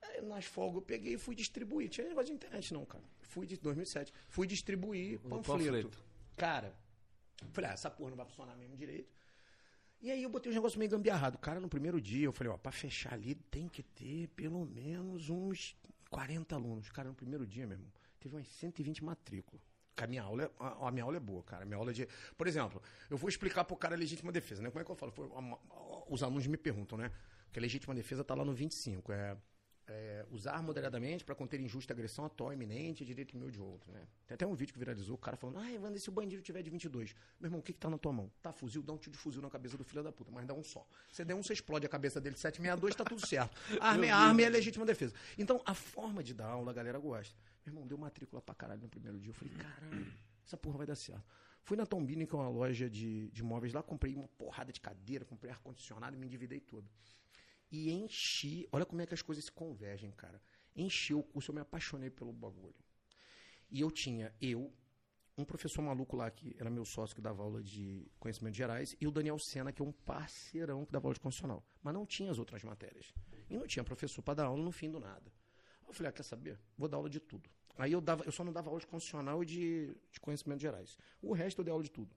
Aí, 0.00 0.22
nas 0.22 0.44
folgas 0.44 0.76
eu 0.76 0.82
peguei 0.82 1.14
e 1.14 1.18
fui 1.18 1.34
distribuir. 1.34 1.88
Tinha 1.90 2.06
negócio 2.08 2.28
de 2.28 2.32
internet 2.34 2.72
não, 2.72 2.84
cara. 2.86 3.04
Fui 3.22 3.46
de 3.46 3.56
2007. 3.58 4.12
Fui 4.28 4.46
distribuir 4.46 5.16
O 5.24 5.28
panfleto. 5.28 5.64
panfleto. 5.64 6.04
Cara, 6.36 6.74
falei, 7.52 7.70
ah, 7.70 7.74
essa 7.74 7.90
porra 7.90 8.10
não 8.10 8.16
vai 8.16 8.26
funcionar 8.26 8.56
mesmo 8.56 8.76
direito. 8.76 9.12
E 10.00 10.10
aí 10.12 10.22
eu 10.22 10.30
botei 10.30 10.48
os 10.50 10.54
negócios 10.54 10.78
meio 10.78 10.90
gambiarrado. 10.90 11.36
Cara, 11.38 11.58
no 11.60 11.68
primeiro 11.68 12.00
dia 12.00 12.26
eu 12.26 12.32
falei, 12.32 12.52
ó, 12.52 12.56
pra 12.56 12.70
fechar 12.70 13.14
ali 13.14 13.34
tem 13.34 13.68
que 13.68 13.82
ter 13.82 14.28
pelo 14.28 14.64
menos 14.64 15.28
uns 15.28 15.76
40 16.08 16.54
alunos. 16.54 16.88
Cara, 16.90 17.08
no 17.08 17.14
primeiro 17.16 17.44
dia, 17.44 17.66
meu 17.66 17.76
irmão, 17.76 17.92
teve 18.20 18.36
umas 18.36 18.46
120 18.46 19.02
matrículas. 19.04 19.60
A 20.04 20.06
minha 20.06 20.22
aula, 20.22 20.44
é, 20.44 20.50
a, 20.58 20.88
a 20.88 20.90
minha 20.90 21.04
aula 21.04 21.16
é 21.16 21.20
boa, 21.20 21.42
cara. 21.42 21.62
A 21.62 21.66
minha 21.66 21.76
aula 21.76 21.90
é 21.90 21.94
de. 21.94 22.08
Por 22.36 22.46
exemplo, 22.46 22.82
eu 23.10 23.16
vou 23.16 23.28
explicar 23.28 23.64
pro 23.64 23.76
cara 23.76 23.94
a 23.94 23.98
legítima 23.98 24.30
defesa, 24.32 24.62
né? 24.62 24.70
Como 24.70 24.80
é 24.80 24.84
que 24.84 24.90
eu 24.90 24.96
falo? 24.96 25.12
Foi, 25.12 25.28
os 26.08 26.22
alunos 26.22 26.46
me 26.46 26.56
perguntam, 26.56 26.98
né? 26.98 27.10
Que 27.52 27.58
a 27.58 27.62
legítima 27.62 27.94
defesa 27.94 28.22
tá 28.22 28.34
lá 28.34 28.44
no 28.44 28.52
25. 28.52 29.12
É, 29.12 29.36
é, 29.88 30.26
usar 30.30 30.62
moderadamente 30.62 31.24
para 31.24 31.34
conter 31.34 31.58
injusta 31.60 31.92
agressão 31.92 32.24
atual 32.24 32.52
iminente 32.52 33.02
e 33.02 33.06
direito 33.06 33.36
meu 33.36 33.50
de 33.50 33.58
outro, 33.58 33.90
né? 33.90 34.06
Tem 34.26 34.34
até 34.34 34.46
um 34.46 34.54
vídeo 34.54 34.72
que 34.72 34.78
viralizou, 34.78 35.14
o 35.14 35.18
cara 35.18 35.36
falando, 35.36 35.58
ah, 35.58 35.72
Evandro, 35.72 35.96
e 35.96 36.00
se 36.00 36.08
o 36.10 36.12
bandido 36.12 36.42
tiver 36.42 36.62
de 36.62 36.70
22? 36.70 37.14
Meu 37.40 37.48
irmão, 37.48 37.60
o 37.60 37.62
que 37.62 37.72
que 37.72 37.78
tá 37.78 37.88
na 37.88 37.96
tua 37.96 38.12
mão? 38.12 38.30
Tá 38.42 38.52
fuzil, 38.52 38.82
dá 38.82 38.92
um 38.92 38.98
tiro 38.98 39.12
de 39.12 39.18
fuzil 39.18 39.40
na 39.40 39.48
cabeça 39.48 39.76
do 39.78 39.84
filho 39.84 40.02
da 40.02 40.12
puta, 40.12 40.30
mas 40.30 40.46
dá 40.46 40.52
um 40.52 40.62
só. 40.62 40.86
Você 41.10 41.24
der 41.24 41.34
um, 41.34 41.42
você 41.42 41.54
explode 41.54 41.86
a 41.86 41.88
cabeça 41.88 42.20
dele 42.20 42.34
de 42.34 42.40
762, 42.40 42.94
tá 42.94 43.04
tudo 43.04 43.26
certo. 43.26 43.56
Arma 43.80 44.06
é 44.06 44.10
arma 44.10 44.42
e 44.42 44.44
é 44.44 44.48
legítima 44.50 44.84
defesa. 44.84 45.14
Então, 45.38 45.62
a 45.64 45.74
forma 45.74 46.22
de 46.22 46.34
dar 46.34 46.48
aula, 46.48 46.70
a 46.70 46.74
galera 46.74 46.98
gosta. 46.98 47.34
Meu 47.68 47.74
irmão, 47.74 47.86
deu 47.86 47.98
matrícula 47.98 48.40
pra 48.40 48.54
caralho 48.54 48.80
no 48.80 48.88
primeiro 48.88 49.18
dia. 49.20 49.30
Eu 49.30 49.34
falei, 49.34 49.54
caralho, 49.54 50.12
essa 50.44 50.56
porra 50.56 50.78
vai 50.78 50.86
dar 50.86 50.94
certo. 50.94 51.24
Fui 51.62 51.76
na 51.76 51.84
Tombini, 51.84 52.26
que 52.26 52.34
é 52.34 52.38
uma 52.38 52.48
loja 52.48 52.88
de, 52.88 53.28
de 53.30 53.42
móveis 53.42 53.74
lá, 53.74 53.82
comprei 53.82 54.14
uma 54.14 54.26
porrada 54.26 54.72
de 54.72 54.80
cadeira, 54.80 55.24
comprei 55.24 55.50
ar-condicionado 55.50 56.16
e 56.16 56.18
me 56.18 56.26
endividei 56.26 56.60
todo. 56.60 56.88
E 57.70 57.90
enchi, 57.90 58.66
olha 58.72 58.86
como 58.86 59.02
é 59.02 59.06
que 59.06 59.12
as 59.12 59.20
coisas 59.20 59.44
se 59.44 59.52
convergem, 59.52 60.10
cara. 60.12 60.40
Enchi 60.74 61.12
o 61.12 61.22
curso, 61.22 61.50
eu 61.50 61.54
me 61.54 61.60
apaixonei 61.60 62.08
pelo 62.08 62.32
bagulho. 62.32 62.74
E 63.70 63.82
eu 63.82 63.90
tinha, 63.90 64.34
eu, 64.40 64.72
um 65.36 65.44
professor 65.44 65.82
maluco 65.82 66.16
lá 66.16 66.30
que 66.30 66.56
era 66.58 66.70
meu 66.70 66.86
sócio 66.86 67.14
que 67.14 67.20
dava 67.20 67.42
aula 67.42 67.62
de 67.62 68.10
conhecimentos 68.18 68.56
gerais, 68.56 68.96
e 68.98 69.06
o 69.06 69.10
Daniel 69.10 69.38
Sena, 69.38 69.70
que 69.70 69.82
é 69.82 69.84
um 69.84 69.92
parceirão 69.92 70.86
que 70.86 70.92
dava 70.92 71.06
aula 71.06 71.14
de 71.14 71.20
constitucional. 71.20 71.62
Mas 71.82 71.92
não 71.92 72.06
tinha 72.06 72.30
as 72.30 72.38
outras 72.38 72.64
matérias. 72.64 73.12
E 73.50 73.58
não 73.58 73.66
tinha 73.66 73.84
professor 73.84 74.22
para 74.22 74.34
dar 74.34 74.46
aula 74.46 74.64
no 74.64 74.72
fim 74.72 74.90
do 74.90 74.98
nada. 74.98 75.30
Eu 75.86 75.92
falei, 75.92 76.10
ah, 76.10 76.12
quer 76.12 76.22
saber? 76.22 76.58
Vou 76.76 76.88
dar 76.88 76.98
aula 76.98 77.10
de 77.10 77.18
tudo. 77.18 77.48
Aí 77.78 77.92
eu, 77.92 78.00
dava, 78.00 78.24
eu 78.24 78.32
só 78.32 78.42
não 78.44 78.52
dava 78.52 78.68
aula 78.68 78.80
de 78.80 78.86
constitucional 78.86 79.42
e 79.42 79.46
de, 79.46 79.94
de 80.12 80.20
conhecimentos 80.20 80.60
gerais. 80.62 80.98
O 81.22 81.32
resto 81.32 81.60
eu 81.60 81.64
dei 81.64 81.70
aula 81.72 81.82
de 81.84 81.90
tudo. 81.90 82.10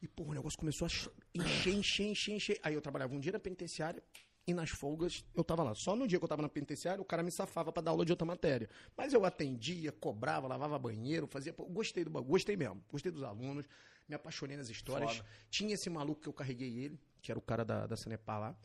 E, 0.00 0.08
pô, 0.08 0.24
o 0.24 0.32
negócio 0.32 0.58
começou 0.58 0.86
a 0.86 0.88
ch- 0.88 1.08
encher, 1.34 1.72
encher, 1.74 2.06
encher, 2.06 2.34
encher. 2.34 2.60
Aí 2.62 2.74
eu 2.74 2.80
trabalhava 2.80 3.14
um 3.14 3.20
dia 3.20 3.32
na 3.32 3.38
penitenciária 3.38 4.02
e 4.46 4.52
nas 4.52 4.70
folgas 4.70 5.24
eu 5.34 5.44
tava 5.44 5.62
lá. 5.62 5.74
Só 5.74 5.94
no 5.94 6.06
dia 6.08 6.18
que 6.18 6.24
eu 6.24 6.28
tava 6.28 6.42
na 6.42 6.48
penitenciária, 6.48 7.00
o 7.00 7.04
cara 7.04 7.22
me 7.22 7.30
safava 7.30 7.72
pra 7.72 7.82
dar 7.82 7.92
aula 7.92 8.04
de 8.04 8.12
outra 8.12 8.26
matéria. 8.26 8.68
Mas 8.96 9.12
eu 9.12 9.24
atendia, 9.24 9.92
cobrava, 9.92 10.46
lavava 10.48 10.78
banheiro, 10.78 11.26
fazia. 11.26 11.52
pô, 11.52 11.64
Gostei 11.66 12.04
do 12.04 12.10
bagulho, 12.10 12.30
gostei 12.30 12.56
mesmo. 12.56 12.82
Gostei 12.90 13.12
dos 13.12 13.22
alunos, 13.22 13.66
me 14.08 14.14
apaixonei 14.14 14.56
nas 14.56 14.68
histórias. 14.68 15.16
Foda. 15.16 15.28
Tinha 15.50 15.74
esse 15.74 15.88
maluco 15.88 16.20
que 16.20 16.28
eu 16.28 16.32
carreguei 16.32 16.78
ele, 16.78 16.98
que 17.20 17.30
era 17.30 17.38
o 17.38 17.42
cara 17.42 17.64
da, 17.64 17.86
da 17.86 17.96
Sanepar 17.96 18.40
lá. 18.40 18.56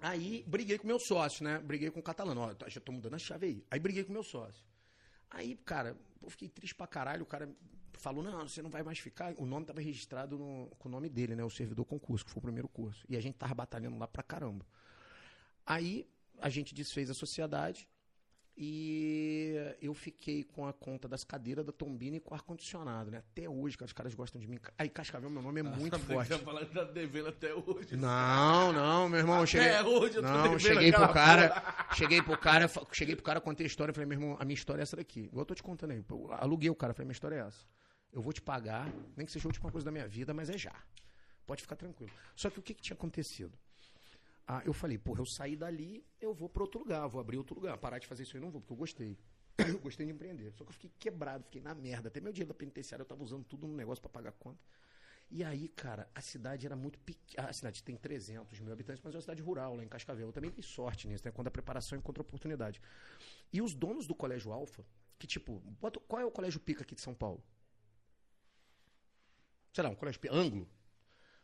Aí 0.00 0.44
briguei 0.46 0.78
com 0.78 0.86
meu 0.86 0.98
sócio, 1.00 1.42
né? 1.44 1.58
Briguei 1.58 1.90
com 1.90 2.00
o 2.00 2.02
catalano. 2.02 2.40
Ó, 2.42 2.54
tá, 2.54 2.68
já 2.68 2.80
tô 2.80 2.92
mudando 2.92 3.14
a 3.14 3.18
chave 3.18 3.46
aí. 3.46 3.64
Aí 3.70 3.78
briguei 3.80 4.04
com 4.04 4.12
meu 4.12 4.22
sócio. 4.22 4.62
Aí, 5.30 5.56
cara, 5.64 5.96
eu 6.22 6.30
fiquei 6.30 6.48
triste 6.48 6.74
pra 6.74 6.86
caralho. 6.86 7.22
O 7.22 7.26
cara 7.26 7.48
falou: 7.94 8.22
não, 8.22 8.46
você 8.46 8.60
não 8.62 8.70
vai 8.70 8.82
mais 8.82 8.98
ficar. 8.98 9.34
O 9.38 9.46
nome 9.46 9.64
tava 9.66 9.80
registrado 9.80 10.38
no- 10.38 10.68
com 10.78 10.88
o 10.88 10.92
nome 10.92 11.08
dele, 11.08 11.34
né? 11.34 11.42
O 11.44 11.50
servidor 11.50 11.84
concurso, 11.86 12.24
que 12.24 12.30
foi 12.30 12.38
o 12.40 12.42
primeiro 12.42 12.68
curso. 12.68 13.04
E 13.08 13.16
a 13.16 13.20
gente 13.20 13.36
tava 13.36 13.54
batalhando 13.54 13.96
lá 13.98 14.06
pra 14.06 14.22
caramba. 14.22 14.66
Aí 15.64 16.08
a 16.38 16.48
gente 16.48 16.74
desfez 16.74 17.10
a 17.10 17.14
sociedade 17.14 17.88
e 18.58 19.54
eu 19.82 19.92
fiquei 19.92 20.42
com 20.42 20.66
a 20.66 20.72
conta 20.72 21.06
das 21.06 21.22
cadeiras 21.24 21.64
da 21.64 21.72
Tombini 21.72 22.18
com 22.18 22.34
ar-condicionado, 22.34 23.10
né? 23.10 23.18
Até 23.18 23.46
hoje, 23.46 23.76
cara, 23.76 23.86
os 23.86 23.92
caras 23.92 24.14
gostam 24.14 24.40
de 24.40 24.46
mim. 24.48 24.58
Aí, 24.78 24.88
Cascavel, 24.88 25.28
meu 25.28 25.42
nome 25.42 25.60
é 25.60 25.62
muito 25.62 25.98
forte. 25.98 26.28
Você 26.28 26.38
falar 26.38 26.64
que 26.64 26.72
tá 26.72 26.84
devendo 26.84 27.28
até 27.28 27.54
hoje. 27.54 27.96
Não, 27.96 28.72
não, 28.72 29.08
meu 29.10 29.18
irmão, 29.18 29.40
eu 29.40 29.46
cheguei. 29.46 29.68
Até 29.68 29.84
hoje 29.84 30.16
eu 30.16 30.22
tô 30.22 30.28
não, 30.28 30.42
devendo 30.44 30.60
cheguei 30.60 30.90
pro 30.90 31.12
cara, 31.12 31.88
cheguei 31.94 32.22
pro 32.22 32.38
cara, 32.38 32.70
cheguei 32.92 33.16
pro 33.16 33.24
cara, 33.24 33.40
contei 33.42 33.66
a 33.66 33.68
história, 33.68 33.92
falei, 33.92 34.06
meu 34.06 34.18
irmão, 34.18 34.36
a 34.40 34.44
minha 34.44 34.54
história 34.54 34.80
é 34.80 34.84
essa 34.84 34.96
daqui. 34.96 35.24
Igual 35.24 35.42
eu 35.42 35.46
tô 35.46 35.54
te 35.54 35.62
contando 35.62 35.90
aí. 35.90 36.02
Eu 36.08 36.32
aluguei 36.32 36.70
o 36.70 36.74
cara, 36.74 36.94
falei, 36.94 37.06
minha 37.06 37.12
história 37.12 37.36
é 37.36 37.40
essa. 37.40 37.66
Eu 38.10 38.22
vou 38.22 38.32
te 38.32 38.40
pagar, 38.40 38.90
nem 39.14 39.26
que 39.26 39.32
seja 39.32 39.46
a 39.46 39.50
última 39.50 39.70
coisa 39.70 39.84
da 39.84 39.90
minha 39.90 40.08
vida, 40.08 40.32
mas 40.32 40.48
é 40.48 40.56
já. 40.56 40.74
Pode 41.44 41.60
ficar 41.60 41.76
tranquilo. 41.76 42.10
Só 42.34 42.48
que 42.48 42.58
o 42.58 42.62
que, 42.62 42.72
que 42.72 42.82
tinha 42.82 42.94
acontecido? 42.94 43.52
Ah, 44.46 44.62
eu 44.64 44.72
falei, 44.72 44.96
porra, 44.96 45.20
eu 45.20 45.26
saí 45.26 45.56
dali, 45.56 46.06
eu 46.20 46.32
vou 46.32 46.48
para 46.48 46.62
outro 46.62 46.78
lugar, 46.80 47.06
vou 47.08 47.20
abrir 47.20 47.36
outro 47.36 47.54
lugar. 47.56 47.76
Parar 47.78 47.98
de 47.98 48.06
fazer 48.06 48.22
isso 48.22 48.36
aí 48.36 48.40
não 48.40 48.50
vou, 48.50 48.60
porque 48.60 48.72
eu 48.72 48.76
gostei. 48.76 49.18
Eu 49.58 49.78
gostei 49.80 50.04
de 50.06 50.12
empreender. 50.12 50.52
Só 50.52 50.64
que 50.64 50.68
eu 50.70 50.74
fiquei 50.74 50.90
quebrado, 50.98 51.42
fiquei 51.44 51.62
na 51.62 51.74
merda. 51.74 52.08
Até 52.08 52.20
meu 52.20 52.30
dinheiro 52.30 52.48
da 52.48 52.54
penitenciária 52.54 53.00
eu 53.02 53.06
tava 53.06 53.22
usando 53.24 53.42
tudo 53.42 53.66
no 53.66 53.74
negócio 53.74 54.02
para 54.02 54.10
pagar 54.10 54.32
conta. 54.32 54.58
E 55.30 55.42
aí, 55.42 55.68
cara, 55.68 56.08
a 56.14 56.20
cidade 56.20 56.66
era 56.66 56.76
muito 56.76 56.98
pequena. 56.98 57.48
A 57.48 57.52
cidade 57.54 57.82
tem 57.82 57.96
300 57.96 58.60
mil 58.60 58.70
habitantes, 58.70 59.02
mas 59.02 59.14
é 59.14 59.16
uma 59.16 59.22
cidade 59.22 59.40
rural 59.42 59.74
lá 59.74 59.82
em 59.82 59.88
Cascavel. 59.88 60.26
Eu 60.28 60.32
também 60.32 60.50
dei 60.50 60.62
sorte 60.62 61.08
nisso, 61.08 61.24
né? 61.24 61.32
Quando 61.32 61.48
a 61.48 61.50
preparação 61.50 61.98
encontra 61.98 62.20
oportunidade. 62.20 62.82
E 63.50 63.62
os 63.62 63.74
donos 63.74 64.06
do 64.06 64.14
Colégio 64.14 64.52
Alfa, 64.52 64.84
que 65.18 65.26
tipo, 65.26 65.58
bota- 65.80 66.00
qual 66.06 66.20
é 66.20 66.24
o 66.26 66.30
colégio 66.30 66.60
pica 66.60 66.82
aqui 66.82 66.94
de 66.94 67.00
São 67.00 67.14
Paulo? 67.14 67.42
Sei 69.72 69.82
lá, 69.82 69.90
um 69.90 69.94
colégio 69.94 70.20
pica. 70.20 70.34
Ângulo. 70.34 70.68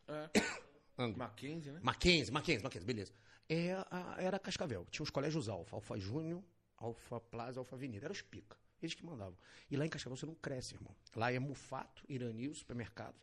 É. 0.06 0.30
Ângulo. 1.02 1.18
Mackenzie, 1.18 1.72
né? 1.72 1.80
Mackenzie, 1.82 2.32
Mackenzie, 2.32 2.62
Mackenzie, 2.62 2.86
beleza. 2.86 3.12
É, 3.48 3.72
a- 3.90 4.16
era 4.18 4.38
Cascavel. 4.38 4.86
Tinha 4.90 5.02
os 5.04 5.10
colégios 5.10 5.48
Alfa, 5.48 5.76
Alfa 5.76 5.98
Júnior, 5.98 6.42
Alfa 6.76 7.20
Plaza, 7.20 7.60
Alfa 7.60 7.76
Avenida. 7.76 8.06
Era 8.06 8.12
os 8.12 8.22
pica. 8.22 8.56
Eles 8.80 8.94
que 8.94 9.04
mandavam. 9.04 9.36
E 9.70 9.76
lá 9.76 9.86
em 9.86 9.88
Cascavel 9.88 10.16
você 10.16 10.26
não 10.26 10.34
cresce, 10.34 10.74
irmão. 10.74 10.94
Lá 11.14 11.30
é 11.32 11.38
Mufato, 11.38 12.02
Irani, 12.08 12.52
supermercado 12.54 13.14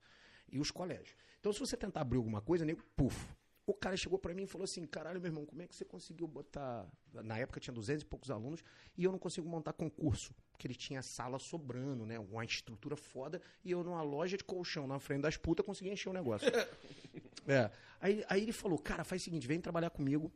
e 0.52 0.60
os 0.60 0.72
colégios. 0.72 1.16
Então, 1.40 1.52
se 1.54 1.60
você 1.60 1.76
tentar 1.76 2.02
abrir 2.02 2.18
alguma 2.18 2.42
coisa, 2.42 2.64
nego, 2.66 2.82
puf. 2.96 3.36
O 3.70 3.74
cara 3.76 3.96
chegou 3.96 4.18
pra 4.18 4.34
mim 4.34 4.44
e 4.44 4.48
falou 4.48 4.66
assim: 4.66 4.84
caralho, 4.88 5.22
meu 5.22 5.30
irmão, 5.30 5.46
como 5.46 5.62
é 5.62 5.68
que 5.68 5.76
você 5.76 5.86
conseguiu 5.86 6.28
botar. 6.28 6.88
Na 7.14 7.38
época 7.38 7.60
tinha 7.60 7.72
200 7.72 8.02
e 8.02 8.06
poucos 8.06 8.32
alunos 8.32 8.64
e 8.98 9.04
eu 9.04 9.12
não 9.12 9.20
consigo 9.20 9.48
montar 9.48 9.74
concurso. 9.74 10.34
Porque 10.52 10.66
ele 10.66 10.74
tinha 10.74 11.04
sala 11.04 11.38
sobrando, 11.38 12.04
né? 12.04 12.18
Uma 12.18 12.44
estrutura 12.44 12.96
foda. 12.96 13.40
E 13.64 13.70
eu, 13.70 13.84
numa 13.84 14.02
loja 14.02 14.36
de 14.36 14.44
colchão 14.44 14.88
na 14.88 15.00
frente 15.00 15.22
das 15.22 15.38
putas, 15.38 15.64
consegui 15.64 15.92
encher 15.92 16.10
o 16.10 16.14
negócio. 16.14 16.50
é. 17.48 17.70
Aí, 18.02 18.26
aí 18.28 18.42
ele 18.42 18.52
falou: 18.52 18.80
cara, 18.80 19.04
faz 19.04 19.22
o 19.22 19.26
seguinte, 19.26 19.46
vem 19.46 19.62
trabalhar 19.62 19.92
comigo. 19.92 20.34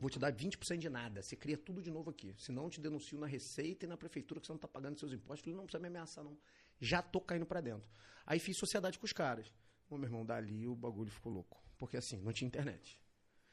Vou 0.00 0.10
te 0.10 0.18
dar 0.18 0.32
20% 0.32 0.78
de 0.78 0.88
nada. 0.88 1.22
Você 1.22 1.36
cria 1.36 1.56
tudo 1.56 1.80
de 1.80 1.92
novo 1.92 2.10
aqui. 2.10 2.34
Senão 2.36 2.64
eu 2.64 2.70
te 2.70 2.80
denuncio 2.80 3.16
na 3.20 3.26
Receita 3.28 3.86
e 3.86 3.88
na 3.88 3.96
Prefeitura 3.96 4.40
que 4.40 4.48
você 4.48 4.52
não 4.52 4.58
tá 4.58 4.66
pagando 4.66 4.98
seus 4.98 5.12
impostos. 5.12 5.38
Eu 5.38 5.44
falei, 5.44 5.56
não 5.58 5.64
precisa 5.64 5.80
me 5.80 5.86
ameaçar, 5.86 6.24
não. 6.24 6.36
Já 6.80 7.00
tô 7.00 7.20
caindo 7.20 7.46
pra 7.46 7.60
dentro. 7.60 7.88
Aí 8.26 8.40
fiz 8.40 8.56
sociedade 8.56 8.98
com 8.98 9.06
os 9.06 9.12
caras. 9.12 9.52
Ô, 9.88 9.96
meu 9.96 10.08
irmão, 10.08 10.26
dali 10.26 10.66
o 10.66 10.74
bagulho 10.74 11.10
ficou 11.10 11.32
louco. 11.32 11.61
Porque 11.82 11.96
assim, 11.96 12.18
não 12.18 12.32
tinha 12.32 12.46
internet. 12.46 12.96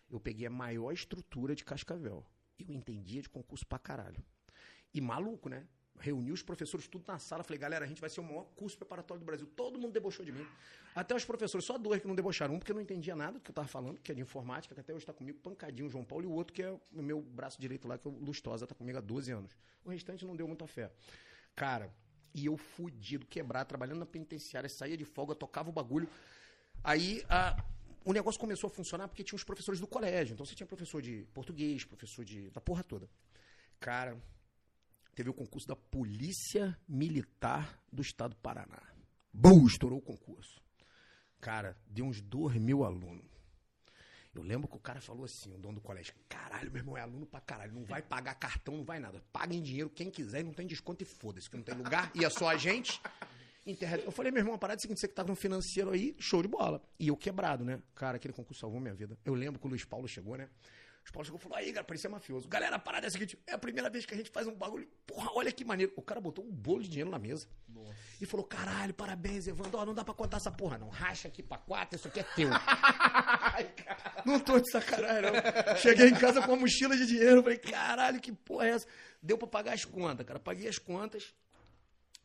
Eu 0.07 0.19
peguei 0.19 0.45
a 0.45 0.51
maior 0.51 0.91
estrutura 0.91 1.55
de 1.55 1.65
Cascavel. 1.65 2.23
Eu 2.59 2.75
entendia 2.75 3.23
de 3.23 3.27
concurso 3.27 3.65
pra 3.65 3.79
caralho. 3.79 4.23
E 4.93 5.01
maluco, 5.01 5.49
né? 5.49 5.65
Reuni 5.97 6.31
os 6.31 6.43
professores 6.43 6.87
tudo 6.87 7.05
na 7.07 7.17
sala. 7.17 7.43
Falei, 7.43 7.57
galera, 7.57 7.85
a 7.85 7.87
gente 7.87 7.99
vai 7.99 8.07
ser 8.07 8.19
o 8.19 8.23
maior 8.23 8.43
curso 8.55 8.77
preparatório 8.77 9.19
do 9.19 9.25
Brasil. 9.25 9.47
Todo 9.55 9.79
mundo 9.79 9.93
debochou 9.93 10.23
de 10.23 10.31
mim. 10.31 10.45
Até 10.93 11.15
os 11.15 11.25
professores, 11.25 11.65
só 11.65 11.75
dois 11.75 12.03
que 12.03 12.07
não 12.07 12.13
debocharam. 12.13 12.53
Um 12.53 12.59
porque 12.59 12.71
não 12.71 12.79
entendia 12.79 13.15
nada 13.15 13.39
do 13.39 13.39
que 13.39 13.49
eu 13.49 13.55
tava 13.55 13.67
falando, 13.67 13.99
que 13.99 14.11
é 14.11 14.13
de 14.13 14.21
informática, 14.21 14.75
que 14.75 14.79
até 14.79 14.93
hoje 14.93 15.07
tá 15.07 15.11
comigo, 15.11 15.39
pancadinho, 15.39 15.89
João 15.89 16.05
Paulo, 16.05 16.25
e 16.25 16.27
o 16.27 16.31
outro 16.31 16.53
que 16.53 16.61
é 16.61 16.69
o 16.69 17.01
meu 17.01 17.23
braço 17.23 17.59
direito 17.59 17.87
lá, 17.87 17.97
que 17.97 18.07
é 18.07 18.11
o 18.11 18.13
Lustosa, 18.13 18.67
tá 18.67 18.75
comigo 18.75 18.99
há 18.99 19.01
12 19.01 19.31
anos. 19.31 19.57
O 19.83 19.89
restante 19.89 20.23
não 20.23 20.35
deu 20.35 20.47
muita 20.47 20.67
fé. 20.67 20.91
Cara, 21.55 21.91
e 22.31 22.45
eu 22.45 22.55
fudido, 22.57 23.25
quebrado, 23.25 23.67
trabalhando 23.67 23.97
na 23.97 24.05
penitenciária, 24.05 24.69
saía 24.69 24.95
de 24.95 25.03
folga, 25.03 25.33
tocava 25.33 25.71
o 25.71 25.73
bagulho. 25.73 26.07
Aí 26.83 27.23
a, 27.27 27.63
o 28.09 28.13
negócio 28.13 28.39
começou 28.39 28.67
a 28.67 28.71
funcionar 28.71 29.07
porque 29.07 29.23
tinha 29.23 29.37
os 29.37 29.43
professores 29.43 29.79
do 29.79 29.85
colégio. 29.85 30.33
Então 30.33 30.43
você 30.43 30.55
tinha 30.55 30.65
professor 30.65 30.99
de 30.99 31.27
português, 31.31 31.85
professor 31.85 32.25
de. 32.25 32.49
da 32.49 32.59
porra 32.59 32.83
toda. 32.83 33.07
Cara, 33.79 34.19
teve 35.13 35.29
o 35.29 35.33
concurso 35.33 35.67
da 35.67 35.75
Polícia 35.75 36.75
Militar 36.87 37.79
do 37.93 38.01
Estado 38.01 38.31
do 38.31 38.37
Paraná. 38.37 38.81
Bum, 39.31 39.67
estourou 39.67 39.99
o 39.99 40.01
concurso. 40.01 40.59
Cara, 41.39 41.77
deu 41.85 42.03
uns 42.03 42.19
2 42.19 42.55
mil 42.55 42.83
alunos. 42.83 43.29
Eu 44.33 44.41
lembro 44.41 44.67
que 44.67 44.75
o 44.75 44.79
cara 44.79 44.99
falou 44.99 45.25
assim, 45.25 45.53
o 45.53 45.59
dono 45.59 45.75
do 45.75 45.81
colégio, 45.81 46.15
caralho, 46.27 46.71
meu 46.71 46.79
irmão 46.79 46.97
é 46.97 47.01
aluno 47.01 47.27
pra 47.27 47.41
caralho, 47.41 47.73
não 47.73 47.83
vai 47.83 48.01
pagar 48.01 48.33
cartão, 48.35 48.77
não 48.77 48.83
vai 48.83 48.99
nada. 48.99 49.23
Paga 49.31 49.53
em 49.53 49.61
dinheiro 49.61 49.89
quem 49.89 50.09
quiser 50.09 50.43
não 50.43 50.53
tem 50.53 50.65
desconto 50.65 51.03
e 51.03 51.05
foda-se, 51.05 51.49
que 51.49 51.57
não 51.57 51.63
tem 51.63 51.75
lugar, 51.75 52.11
e 52.15 52.25
é 52.25 52.29
só 52.29 52.49
a 52.49 52.57
gente. 52.57 52.99
Internet. 53.71 54.05
Eu 54.05 54.11
falei, 54.11 54.31
meu 54.31 54.41
irmão, 54.41 54.57
parada 54.57 54.79
é 54.79 54.81
seguinte, 54.81 54.99
você 54.99 55.07
que 55.07 55.13
tá 55.13 55.23
com 55.23 55.35
financeiro 55.35 55.91
aí, 55.91 56.15
show 56.19 56.41
de 56.41 56.47
bola. 56.47 56.81
E 56.99 57.07
eu 57.07 57.17
quebrado, 57.17 57.63
né? 57.63 57.81
Cara, 57.95 58.17
aquele 58.17 58.33
concurso 58.33 58.61
salvou 58.61 58.79
minha 58.79 58.93
vida. 58.93 59.17
Eu 59.25 59.33
lembro 59.33 59.59
que 59.59 59.65
o 59.65 59.69
Luiz 59.69 59.85
Paulo 59.85 60.07
chegou, 60.07 60.37
né? 60.37 60.45
O 60.45 61.01
Luiz 61.01 61.11
Paulo 61.11 61.25
chegou 61.25 61.39
e 61.39 61.43
falou, 61.43 61.57
aí, 61.57 61.71
cara, 61.71 61.83
parecia 61.83 62.09
mafioso. 62.09 62.47
Galera, 62.47 62.75
a 62.75 62.79
parada 62.79 63.07
é 63.07 63.09
a 63.09 63.11
seguinte, 63.11 63.37
é 63.47 63.53
a 63.53 63.57
primeira 63.57 63.89
vez 63.89 64.05
que 64.05 64.13
a 64.13 64.17
gente 64.17 64.29
faz 64.29 64.47
um 64.47 64.53
bagulho. 64.53 64.87
Porra, 65.07 65.31
olha 65.33 65.51
que 65.51 65.63
maneiro. 65.63 65.93
O 65.95 66.01
cara 66.01 66.19
botou 66.19 66.45
um 66.45 66.51
bolo 66.51 66.83
de 66.83 66.89
dinheiro 66.89 67.09
na 67.09 67.19
mesa. 67.19 67.47
E 68.19 68.25
falou, 68.25 68.45
caralho, 68.45 68.93
parabéns, 68.93 69.47
Evandro. 69.47 69.77
Ó, 69.77 69.85
não 69.85 69.93
dá 69.93 70.03
pra 70.03 70.13
contar 70.13 70.37
essa 70.37 70.51
porra, 70.51 70.77
não. 70.77 70.89
Racha 70.89 71.27
aqui 71.27 71.41
pra 71.41 71.57
quatro, 71.57 71.95
isso 71.95 72.07
aqui 72.07 72.19
é 72.19 72.23
teu. 72.23 72.49
não 74.25 74.39
tô 74.39 74.59
de 74.59 74.69
sacanagem, 74.71 75.31
não. 75.31 75.75
Cheguei 75.77 76.09
em 76.09 76.15
casa 76.15 76.41
com 76.41 76.51
uma 76.51 76.61
mochila 76.61 76.97
de 76.97 77.05
dinheiro. 77.05 77.41
Falei, 77.41 77.57
caralho, 77.57 78.19
que 78.19 78.31
porra 78.31 78.67
é 78.67 78.69
essa? 78.71 78.87
Deu 79.21 79.37
pra 79.37 79.47
pagar 79.47 79.73
as 79.73 79.85
contas, 79.85 80.25
cara. 80.25 80.39
Paguei 80.39 80.67
as 80.67 80.77
contas. 80.77 81.33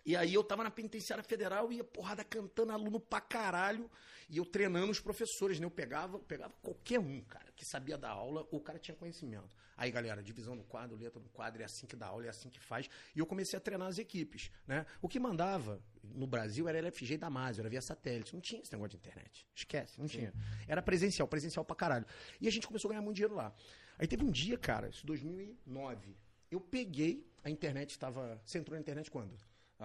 E 0.05 0.14
aí 0.14 0.35
eu 0.35 0.44
tava 0.44 0.62
na 0.62 0.70
penitenciária 0.70 1.24
federal 1.24 1.72
e 1.72 1.76
ia 1.76 1.85
porrada 1.85 2.22
cantando 2.22 2.72
aluno 2.72 3.01
pra 3.01 3.20
caralho. 3.20 3.90
E 4.28 4.36
eu 4.36 4.44
treinando 4.44 4.90
os 4.90 5.01
professores, 5.01 5.59
né? 5.59 5.66
Eu 5.66 5.70
pegava, 5.70 6.18
pegava 6.18 6.52
qualquer 6.62 6.98
um, 6.98 7.20
cara, 7.22 7.52
que 7.56 7.64
sabia 7.64 7.97
dar 7.97 8.10
aula, 8.10 8.47
ou 8.51 8.59
o 8.59 8.62
cara 8.62 8.78
tinha 8.78 8.97
conhecimento. 8.97 9.56
Aí, 9.76 9.90
galera, 9.90 10.22
divisão 10.22 10.56
do 10.56 10.62
quadro, 10.62 10.97
letra 10.97 11.20
do 11.20 11.28
quadro, 11.31 11.60
é 11.60 11.64
assim 11.64 11.86
que 11.86 11.97
dá 11.97 12.06
aula, 12.06 12.26
é 12.26 12.28
assim 12.28 12.48
que 12.48 12.60
faz. 12.60 12.89
E 13.14 13.18
eu 13.18 13.26
comecei 13.26 13.56
a 13.56 13.60
treinar 13.60 13.89
as 13.89 13.98
equipes, 13.98 14.51
né? 14.66 14.86
O 15.02 15.09
que 15.09 15.18
mandava 15.18 15.82
no 16.02 16.26
Brasil 16.26 16.68
era 16.68 16.78
LFG 16.78 17.16
da 17.16 17.26
Damásio, 17.26 17.62
era 17.62 17.68
via 17.68 17.81
satélite. 17.81 18.35
Não 18.35 18.40
tinha 18.40 18.62
esse 18.62 18.72
negócio 18.72 18.90
de 18.90 18.97
internet. 18.97 19.47
Esquece, 19.55 19.98
não 19.98 20.06
tinha. 20.06 20.32
Era 20.68 20.81
presencial, 20.81 21.26
presencial 21.26 21.64
pra 21.64 21.74
caralho. 21.74 22.06
E 22.40 22.47
a 22.47 22.51
gente 22.51 22.66
começou 22.66 22.89
a 22.89 22.93
ganhar 22.93 23.02
muito 23.02 23.16
dinheiro 23.16 23.35
lá. 23.35 23.55
Aí 23.98 24.06
teve 24.06 24.24
um 24.24 24.31
dia, 24.31 24.59
cara, 24.59 24.89
isso 24.89 25.06
2009, 25.06 26.16
eu 26.51 26.60
peguei, 26.60 27.26
a 27.43 27.51
internet 27.51 27.90
estava... 27.90 28.40
Você 28.44 28.59
entrou 28.59 28.74
na 28.74 28.81
internet 28.81 29.10
quando? 29.10 29.36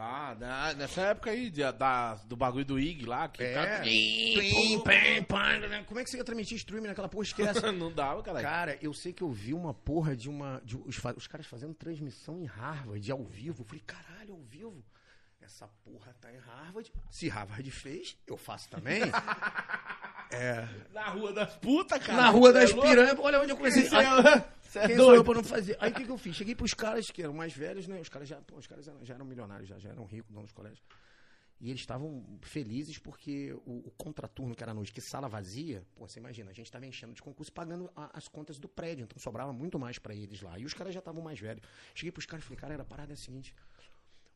Ah, 0.02 0.36
na- 0.40 0.74
nessa 0.76 1.02
época 1.02 1.32
aí 1.32 1.50
de- 1.50 1.70
da, 1.74 2.16
do 2.16 2.36
bagulho 2.38 2.64
do 2.64 2.80
IG 2.80 3.06
lá, 3.06 3.28
que 3.28 3.44
É. 3.44 3.54
cara- 3.54 3.82
Pim, 3.82 4.80
pim, 4.80 5.24
pam. 5.24 5.84
Como 5.86 6.00
é 6.00 6.04
que 6.04 6.10
você 6.10 6.18
ia 6.18 6.24
transmitir 6.24 6.56
streaming 6.58 6.88
naquela 6.88 7.10
porra? 7.10 7.24
Esquece. 7.60 7.72
não 7.74 7.92
dava, 7.92 8.24
caralho. 8.24 8.46
Cara, 8.46 8.78
eu 8.82 8.94
sei 8.94 9.12
que 9.12 9.22
eu 9.22 9.30
vi 9.32 9.54
uma 9.54 9.74
porra 9.74 10.16
de 10.16 10.30
uma. 10.30 10.62
de 10.64 10.78
os, 10.78 10.98
os 11.18 11.28
caras 11.28 11.46
fazendo 11.48 11.74
transmissão 11.74 12.40
em 12.40 12.46
Harvard, 12.46 13.12
ao 13.12 13.24
vivo. 13.26 13.62
Eu 13.62 13.66
falei, 13.66 13.84
caralho, 13.86 14.34
ao 14.34 14.42
vivo? 14.42 14.84
Essa 15.42 15.68
porra 15.84 16.14
tá 16.20 16.32
em 16.32 16.38
Harvard. 16.38 16.92
Se 17.10 17.28
Harvard 17.30 17.72
fez, 17.72 18.18
eu 18.28 18.38
faço 18.38 18.70
também. 18.70 19.02
Na 20.94 21.10
rua 21.10 21.34
das 21.34 21.56
putas, 21.58 22.00
cara. 22.06 22.22
Na 22.22 22.30
rua 22.30 22.54
das 22.54 22.70
é 22.72 22.74
piranhas, 22.82 23.18
olha 23.20 23.42
onde 23.42 23.52
eu 23.52 23.58
comecei. 23.58 23.84
É- 23.86 23.90
cê 24.62 24.80
é 24.80 24.88
Quem 24.88 24.96
sou 24.96 25.06
doido? 25.08 25.20
eu 25.20 25.24
pra 25.24 25.34
não 25.34 25.44
fazer? 25.44 25.76
Aí 25.80 25.92
o 25.92 25.94
que, 25.96 26.04
que 26.06 26.12
eu 26.12 26.18
fiz? 26.18 26.36
Cheguei 26.36 26.54
pros 26.56 26.74
caras 26.76 27.10
que 27.10 27.24
eram 27.24 27.34
mais 27.34 27.54
velhos, 27.54 27.88
né? 27.88 28.00
Os 28.00 28.10
caras 28.10 28.28
já, 28.28 28.38
pô, 28.42 28.56
os 28.58 28.68
caras 28.68 28.88
eram- 28.88 29.04
já 29.04 29.16
eram 29.16 29.26
milionários, 29.26 29.68
já, 29.68 29.80
já 29.80 29.90
eram 29.90 30.06
ricos, 30.06 30.30
donos 30.32 30.50
dos 30.50 30.54
colégios. 30.54 30.82
E 31.62 31.70
eles 31.72 31.82
estavam 31.82 32.24
felizes 32.44 32.98
porque 33.00 33.52
o, 33.66 33.88
o 33.88 33.92
contraturno 33.98 34.56
que 34.56 34.64
era 34.64 34.72
à 34.72 34.74
noite, 34.76 34.94
que 34.94 35.02
sala 35.02 35.28
vazia, 35.28 35.84
pô, 35.96 36.08
você 36.08 36.20
imagina, 36.20 36.52
a 36.52 36.54
gente 36.54 36.68
estava 36.68 36.86
enchendo 36.86 37.14
de 37.14 37.22
concurso 37.22 37.52
pagando 37.52 37.92
a- 37.96 38.12
as 38.14 38.28
contas 38.30 38.58
do 38.60 38.70
prédio, 38.70 39.04
então 39.04 39.18
sobrava 39.20 39.52
muito 39.52 39.78
mais 39.80 39.98
pra 39.98 40.14
eles 40.14 40.42
lá. 40.42 40.58
E 40.60 40.64
os 40.64 40.74
caras 40.74 40.94
já 40.94 41.00
estavam 41.00 41.22
mais 41.24 41.40
velhos. 41.40 41.62
Cheguei 41.96 42.12
pros 42.12 42.26
caras 42.28 42.46
e 42.46 42.48
falei, 42.48 42.60
cara, 42.62 42.74
era 42.76 42.84
a 42.84 42.86
parada 42.86 43.12
é 43.12 43.16
a 43.16 43.18
seguinte: 43.18 43.54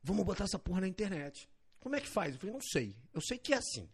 vamos 0.03 0.25
botar 0.25 0.43
essa 0.43 0.59
porra 0.59 0.81
na 0.81 0.87
internet. 0.87 1.49
Como 1.79 1.95
é 1.95 2.01
que 2.01 2.07
faz? 2.07 2.33
Eu 2.33 2.39
falei, 2.39 2.53
não 2.53 2.61
sei. 2.61 2.95
Eu 3.13 3.21
sei 3.21 3.37
que 3.37 3.53
é 3.53 3.57
assim. 3.57 3.89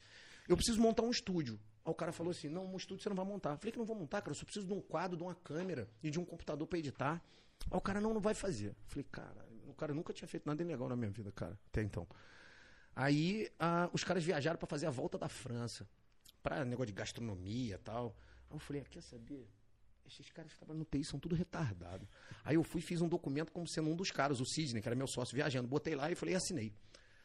Eu 0.48 0.56
preciso 0.56 0.81
montar 0.81 1.03
um 1.03 1.11
estúdio. 1.11 1.60
Aí 1.86 1.91
o 1.91 1.95
cara 1.95 2.11
falou 2.11 2.31
assim: 2.31 2.49
não, 2.49 2.65
um 2.65 2.77
estúdio 2.77 3.03
você 3.03 3.10
não 3.10 3.15
vai 3.15 3.26
montar. 3.26 3.52
Eu 3.52 3.57
falei 3.57 3.72
que 3.72 3.77
não 3.77 3.86
vou 3.86 3.95
montar, 3.95 4.22
cara. 4.22 4.31
Eu 4.31 4.36
só 4.36 4.44
preciso 4.44 4.68
de 4.68 4.73
um 4.73 4.81
quadro, 4.81 5.15
de 5.18 5.23
uma 5.23 5.36
câmera 5.36 5.90
e 6.03 6.10
de 6.10 6.19
um 6.19 6.26
computador 6.26 6.68
pra 6.68 6.80
editar. 6.80 7.23
Aí 7.69 7.77
o 7.77 7.81
cara 7.81 8.02
não, 8.02 8.14
não 8.14 8.22
vai 8.22 8.34
fazer. 8.34 8.69
Eu 8.69 8.76
falei, 8.88 9.06
cara, 9.11 9.48
o 9.68 9.73
cara 9.73 9.94
nunca 9.94 10.14
tinha 10.14 10.27
feito 10.27 10.45
nada 10.48 10.61
ilegal 10.61 10.90
na 10.90 10.95
minha 10.95 11.11
vida, 11.11 11.31
cara, 11.31 11.60
até 11.68 11.81
então. 11.81 12.07
Aí 12.95 13.49
ah, 13.60 13.90
os 13.94 14.03
caras 14.03 14.23
viajaram 14.23 14.57
pra 14.57 14.68
fazer 14.68 14.88
a 14.88 14.91
volta 14.91 15.18
da 15.18 15.30
França, 15.30 15.88
pra 16.41 16.65
negócio 16.65 16.88
de 16.88 16.94
gastronomia 16.94 17.76
e 17.76 17.77
tal. 17.77 18.15
Aí 18.49 18.56
eu 18.56 18.60
falei, 18.60 18.81
ah, 18.81 18.86
quer 18.90 19.02
saber? 19.02 19.48
Esses 20.11 20.31
caras 20.31 20.52
que 20.52 20.57
trabalham 20.57 20.80
no 20.80 20.86
TI 20.86 21.03
são 21.03 21.19
tudo 21.19 21.36
retardado. 21.36 22.07
Aí 22.44 22.56
eu 22.56 22.64
fui 22.64 22.81
fiz 22.81 23.02
um 23.02 23.07
documento 23.07 23.52
como 23.52 23.68
sendo 23.68 23.90
um 23.90 23.95
dos 23.95 24.11
caras, 24.11 24.40
o 24.40 24.45
Sidney, 24.45 24.81
que 24.81 24.88
era 24.88 24.95
meu 24.95 25.07
sócio, 25.07 25.36
viajando. 25.36 25.68
Botei 25.68 25.95
lá 25.95 26.11
e 26.11 26.15
falei, 26.15 26.36
assinei. 26.36 26.73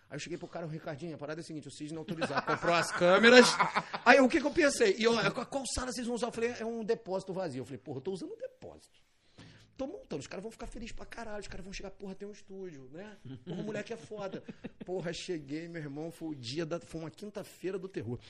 Aí 0.08 0.16
eu 0.16 0.18
cheguei 0.20 0.38
pro 0.38 0.46
cara, 0.46 0.66
o 0.66 0.68
Ricardinho, 0.68 1.14
a 1.14 1.18
parada 1.18 1.40
é 1.40 1.42
a 1.42 1.44
seguinte, 1.44 1.66
o 1.66 1.70
Sidney 1.70 1.98
autorizado, 1.98 2.44
comprou 2.46 2.74
as 2.74 2.92
câmeras. 2.92 3.46
Aí 4.04 4.20
o 4.20 4.28
que 4.28 4.40
que 4.40 4.46
eu 4.46 4.52
pensei? 4.52 4.96
E 4.98 5.04
eu, 5.04 5.14
qual 5.46 5.64
sala 5.66 5.90
vocês 5.90 6.06
vão 6.06 6.14
usar? 6.14 6.28
Eu 6.28 6.32
falei, 6.32 6.54
é 6.58 6.64
um 6.64 6.84
depósito 6.84 7.32
vazio. 7.32 7.62
Eu 7.62 7.64
falei, 7.64 7.78
porra, 7.78 7.98
eu 7.98 8.02
tô 8.02 8.12
usando 8.12 8.32
um 8.32 8.38
depósito. 8.38 9.02
Tô 9.76 9.88
montando, 9.88 10.20
os 10.20 10.28
caras 10.28 10.42
vão 10.42 10.52
ficar 10.52 10.68
felizes 10.68 10.94
pra 10.94 11.04
caralho, 11.04 11.40
os 11.40 11.48
caras 11.48 11.64
vão 11.64 11.72
chegar, 11.72 11.90
porra, 11.90 12.14
tem 12.14 12.28
um 12.28 12.32
estúdio, 12.32 12.88
né? 12.92 13.16
Porra, 13.44 13.60
o 13.60 13.64
moleque 13.64 13.92
é 13.92 13.96
foda. 13.96 14.44
Porra, 14.84 15.12
cheguei, 15.12 15.66
meu 15.66 15.82
irmão, 15.82 16.12
foi 16.12 16.28
o 16.28 16.34
dia 16.34 16.64
da. 16.64 16.78
Foi 16.78 17.00
uma 17.00 17.10
quinta-feira 17.10 17.76
do 17.76 17.88
terror. 17.88 18.20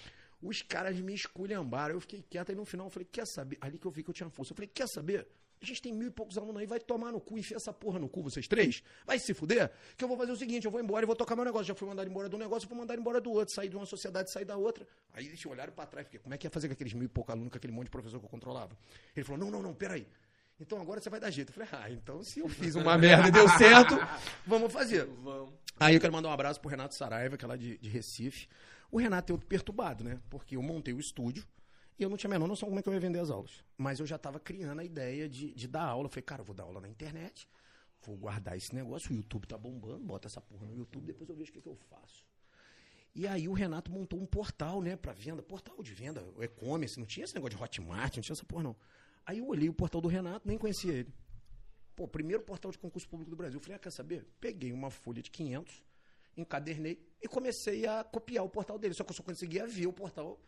Os 0.44 0.60
caras 0.60 1.00
me 1.00 1.14
esculhambaram, 1.14 1.94
eu 1.94 2.00
fiquei 2.02 2.22
quieto, 2.22 2.50
aí 2.50 2.54
no 2.54 2.66
final 2.66 2.86
eu 2.86 2.90
falei, 2.90 3.08
quer 3.10 3.26
saber? 3.26 3.56
Ali 3.62 3.78
que 3.78 3.86
eu 3.86 3.90
vi 3.90 4.02
que 4.02 4.10
eu 4.10 4.14
tinha 4.14 4.28
força. 4.28 4.52
Eu 4.52 4.56
falei, 4.56 4.68
quer 4.68 4.86
saber? 4.86 5.26
A 5.62 5.64
gente 5.64 5.80
tem 5.80 5.90
mil 5.90 6.08
e 6.08 6.10
poucos 6.10 6.36
alunos 6.36 6.60
aí, 6.60 6.66
vai 6.66 6.78
tomar 6.78 7.10
no 7.10 7.18
cu, 7.18 7.38
enfia 7.38 7.56
essa 7.56 7.72
porra 7.72 7.98
no 7.98 8.06
cu, 8.06 8.22
vocês 8.22 8.46
três? 8.46 8.82
Vai 9.06 9.18
se 9.18 9.32
fuder? 9.32 9.72
Que 9.96 10.04
eu 10.04 10.08
vou 10.08 10.18
fazer 10.18 10.32
o 10.32 10.36
seguinte, 10.36 10.66
eu 10.66 10.70
vou 10.70 10.78
embora 10.78 11.02
e 11.02 11.06
vou 11.06 11.16
tocar 11.16 11.34
meu 11.34 11.46
negócio. 11.46 11.66
Já 11.66 11.74
fui 11.74 11.88
mandado 11.88 12.06
embora 12.10 12.28
do 12.28 12.36
negócio, 12.36 12.66
eu 12.66 12.68
vou 12.68 12.76
mandar 12.76 12.94
embora 12.98 13.22
do 13.22 13.30
outro. 13.30 13.54
Sair 13.54 13.70
de 13.70 13.76
uma 13.76 13.86
sociedade, 13.86 14.30
sair 14.30 14.44
da 14.44 14.58
outra. 14.58 14.86
Aí 15.14 15.26
eles 15.26 15.46
olharam 15.46 15.72
pra 15.72 15.86
trás, 15.86 16.06
porque 16.06 16.18
como 16.18 16.34
é 16.34 16.36
que 16.36 16.46
ia 16.46 16.50
fazer 16.50 16.68
com 16.68 16.74
aqueles 16.74 16.92
mil 16.92 17.04
e 17.04 17.08
poucos 17.08 17.32
alunos, 17.32 17.50
com 17.50 17.56
aquele 17.56 17.72
monte 17.72 17.86
de 17.86 17.92
professor 17.92 18.18
que 18.18 18.26
eu 18.26 18.28
controlava? 18.28 18.76
Ele 19.16 19.24
falou, 19.24 19.40
não, 19.40 19.50
não, 19.50 19.62
não, 19.62 19.72
peraí. 19.72 20.06
Então 20.60 20.78
agora 20.78 21.00
você 21.00 21.08
vai 21.08 21.18
dar 21.18 21.30
jeito. 21.30 21.48
Eu 21.48 21.54
falei, 21.54 21.68
ah, 21.72 21.90
então 21.90 22.22
se 22.22 22.40
eu 22.40 22.48
fiz 22.48 22.74
uma 22.74 22.98
merda 22.98 23.28
e 23.28 23.30
deu 23.30 23.48
certo, 23.48 23.96
vamos 24.46 24.70
fazer. 24.70 25.06
Vamos. 25.06 25.54
Aí 25.80 25.94
eu 25.94 26.00
quero 26.00 26.12
mandar 26.12 26.28
um 26.28 26.32
abraço 26.32 26.60
pro 26.60 26.68
Renato 26.68 26.94
Saraiva, 26.94 27.38
que 27.38 27.44
é 27.44 27.48
lá 27.48 27.56
de, 27.56 27.78
de 27.78 27.88
Recife. 27.88 28.46
O 28.90 28.98
Renato 28.98 29.30
é 29.30 29.32
outro 29.32 29.46
perturbado, 29.46 30.04
né? 30.04 30.20
Porque 30.30 30.56
eu 30.56 30.62
montei 30.62 30.94
o 30.94 31.00
estúdio 31.00 31.46
e 31.98 32.02
eu 32.02 32.10
não 32.10 32.16
tinha 32.16 32.28
a 32.28 32.32
menor 32.32 32.48
noção 32.48 32.68
como 32.68 32.78
é 32.78 32.82
que 32.82 32.88
eu 32.88 32.92
ia 32.92 33.00
vender 33.00 33.20
as 33.20 33.30
aulas. 33.30 33.64
Mas 33.76 34.00
eu 34.00 34.06
já 34.06 34.16
estava 34.16 34.40
criando 34.40 34.80
a 34.80 34.84
ideia 34.84 35.28
de, 35.28 35.52
de 35.52 35.68
dar 35.68 35.84
aula. 35.84 36.06
Eu 36.06 36.10
falei, 36.10 36.22
cara, 36.22 36.42
eu 36.42 36.44
vou 36.44 36.54
dar 36.54 36.64
aula 36.64 36.80
na 36.80 36.88
internet, 36.88 37.48
vou 38.02 38.16
guardar 38.16 38.56
esse 38.56 38.74
negócio, 38.74 39.12
o 39.12 39.14
YouTube 39.14 39.46
tá 39.46 39.56
bombando, 39.56 40.04
bota 40.04 40.28
essa 40.28 40.40
porra 40.40 40.66
no 40.66 40.74
YouTube, 40.74 41.06
depois 41.06 41.28
eu 41.28 41.36
vejo 41.36 41.50
o 41.50 41.52
que, 41.54 41.62
que 41.62 41.68
eu 41.68 41.76
faço. 41.76 42.26
E 43.14 43.28
aí 43.28 43.48
o 43.48 43.52
Renato 43.52 43.92
montou 43.92 44.20
um 44.20 44.26
portal, 44.26 44.82
né, 44.82 44.96
pra 44.96 45.12
venda, 45.12 45.40
portal 45.40 45.80
de 45.82 45.94
venda, 45.94 46.24
e-commerce, 46.40 46.98
não 46.98 47.06
tinha 47.06 47.24
esse 47.24 47.34
negócio 47.34 47.56
de 47.56 47.62
Hotmart, 47.62 48.16
não 48.16 48.22
tinha 48.22 48.34
essa 48.34 48.44
porra 48.44 48.64
não. 48.64 48.76
Aí 49.24 49.38
eu 49.38 49.46
olhei 49.46 49.68
o 49.68 49.72
portal 49.72 50.00
do 50.00 50.08
Renato, 50.08 50.46
nem 50.46 50.58
conhecia 50.58 50.92
ele. 50.92 51.14
Pô, 51.94 52.08
primeiro 52.08 52.42
portal 52.42 52.72
de 52.72 52.78
concurso 52.78 53.08
público 53.08 53.30
do 53.30 53.36
Brasil. 53.36 53.58
Eu 53.58 53.62
falei, 53.62 53.76
ah, 53.76 53.78
quer 53.78 53.92
saber? 53.92 54.26
Peguei 54.40 54.72
uma 54.72 54.90
folha 54.90 55.22
de 55.22 55.30
500, 55.30 55.84
encadernei 56.36 56.98
e 57.22 57.28
comecei 57.28 57.86
a 57.86 58.04
copiar 58.04 58.44
o 58.44 58.48
portal 58.48 58.78
dele. 58.78 58.94
Só 58.94 59.04
que 59.04 59.10
eu 59.10 59.14
só 59.16 59.22
conseguia 59.22 59.66
ver 59.66 59.86
o 59.86 59.92
portal 59.92 60.38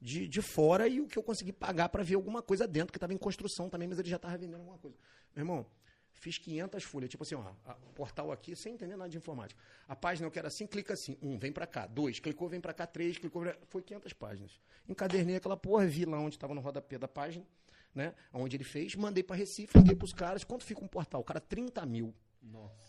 de, 0.00 0.28
de 0.28 0.40
fora 0.42 0.86
e 0.86 1.00
o 1.00 1.06
que 1.06 1.18
eu 1.18 1.22
consegui 1.22 1.52
pagar 1.52 1.88
para 1.88 2.02
ver 2.02 2.14
alguma 2.14 2.42
coisa 2.42 2.66
dentro, 2.66 2.92
que 2.92 2.96
estava 2.98 3.12
em 3.12 3.18
construção 3.18 3.68
também, 3.68 3.88
mas 3.88 3.98
ele 3.98 4.08
já 4.08 4.16
estava 4.16 4.36
vendendo 4.36 4.58
alguma 4.60 4.78
coisa. 4.78 4.96
Meu 5.34 5.42
irmão, 5.42 5.66
fiz 6.12 6.38
500 6.38 6.84
folhas, 6.84 7.10
tipo 7.10 7.22
assim, 7.22 7.34
ó, 7.34 7.42
a- 7.64 7.76
o 7.86 7.92
portal 7.94 8.30
aqui, 8.32 8.54
sem 8.56 8.74
entender 8.74 8.96
nada 8.96 9.08
de 9.10 9.16
informática. 9.16 9.60
A 9.86 9.94
página 9.96 10.26
eu 10.26 10.30
quero 10.30 10.46
assim, 10.46 10.66
clica 10.66 10.92
assim, 10.94 11.16
um, 11.22 11.38
vem 11.38 11.52
para 11.52 11.66
cá, 11.66 11.86
dois, 11.86 12.18
clicou, 12.20 12.48
vem 12.48 12.60
para 12.60 12.72
cá, 12.74 12.86
três, 12.86 13.18
clicou, 13.18 13.42
foi 13.68 13.82
500 13.82 14.12
páginas. 14.12 14.60
Encadernei 14.88 15.36
aquela 15.36 15.56
porra, 15.56 15.86
vi 15.86 16.04
lá 16.04 16.18
onde 16.20 16.36
estava 16.36 16.54
no 16.54 16.60
rodapé 16.60 16.98
da 16.98 17.08
página, 17.08 17.44
né, 17.94 18.14
onde 18.32 18.56
ele 18.56 18.64
fez, 18.64 18.94
mandei 18.94 19.22
para 19.22 19.36
Recife, 19.36 19.76
liguei 19.78 19.96
pros 19.96 20.12
caras, 20.12 20.44
quanto 20.44 20.64
fica 20.64 20.82
um 20.84 20.88
portal? 20.88 21.20
O 21.20 21.24
cara, 21.24 21.40
30 21.40 21.84
mil. 21.86 22.14
Nossa. 22.42 22.87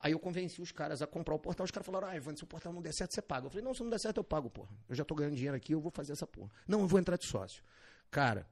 Aí 0.00 0.12
eu 0.12 0.18
convenci 0.18 0.62
os 0.62 0.70
caras 0.70 1.02
a 1.02 1.06
comprar 1.06 1.34
o 1.34 1.38
portal. 1.38 1.64
Os 1.64 1.70
caras 1.70 1.84
falaram, 1.84 2.08
ah, 2.08 2.16
Ivan, 2.16 2.36
se 2.36 2.44
o 2.44 2.46
portal 2.46 2.72
não 2.72 2.80
der 2.80 2.92
certo, 2.92 3.14
você 3.14 3.22
paga. 3.22 3.46
Eu 3.46 3.50
falei, 3.50 3.64
não, 3.64 3.74
se 3.74 3.82
não 3.82 3.90
der 3.90 3.98
certo, 3.98 4.18
eu 4.18 4.24
pago, 4.24 4.48
porra. 4.48 4.70
Eu 4.88 4.94
já 4.94 5.04
tô 5.04 5.14
ganhando 5.14 5.34
dinheiro 5.34 5.56
aqui, 5.56 5.72
eu 5.72 5.80
vou 5.80 5.90
fazer 5.90 6.12
essa 6.12 6.26
porra. 6.26 6.50
Não, 6.66 6.80
eu 6.80 6.86
vou 6.86 7.00
entrar 7.00 7.16
de 7.16 7.26
sócio. 7.26 7.62
Cara, 8.10 8.46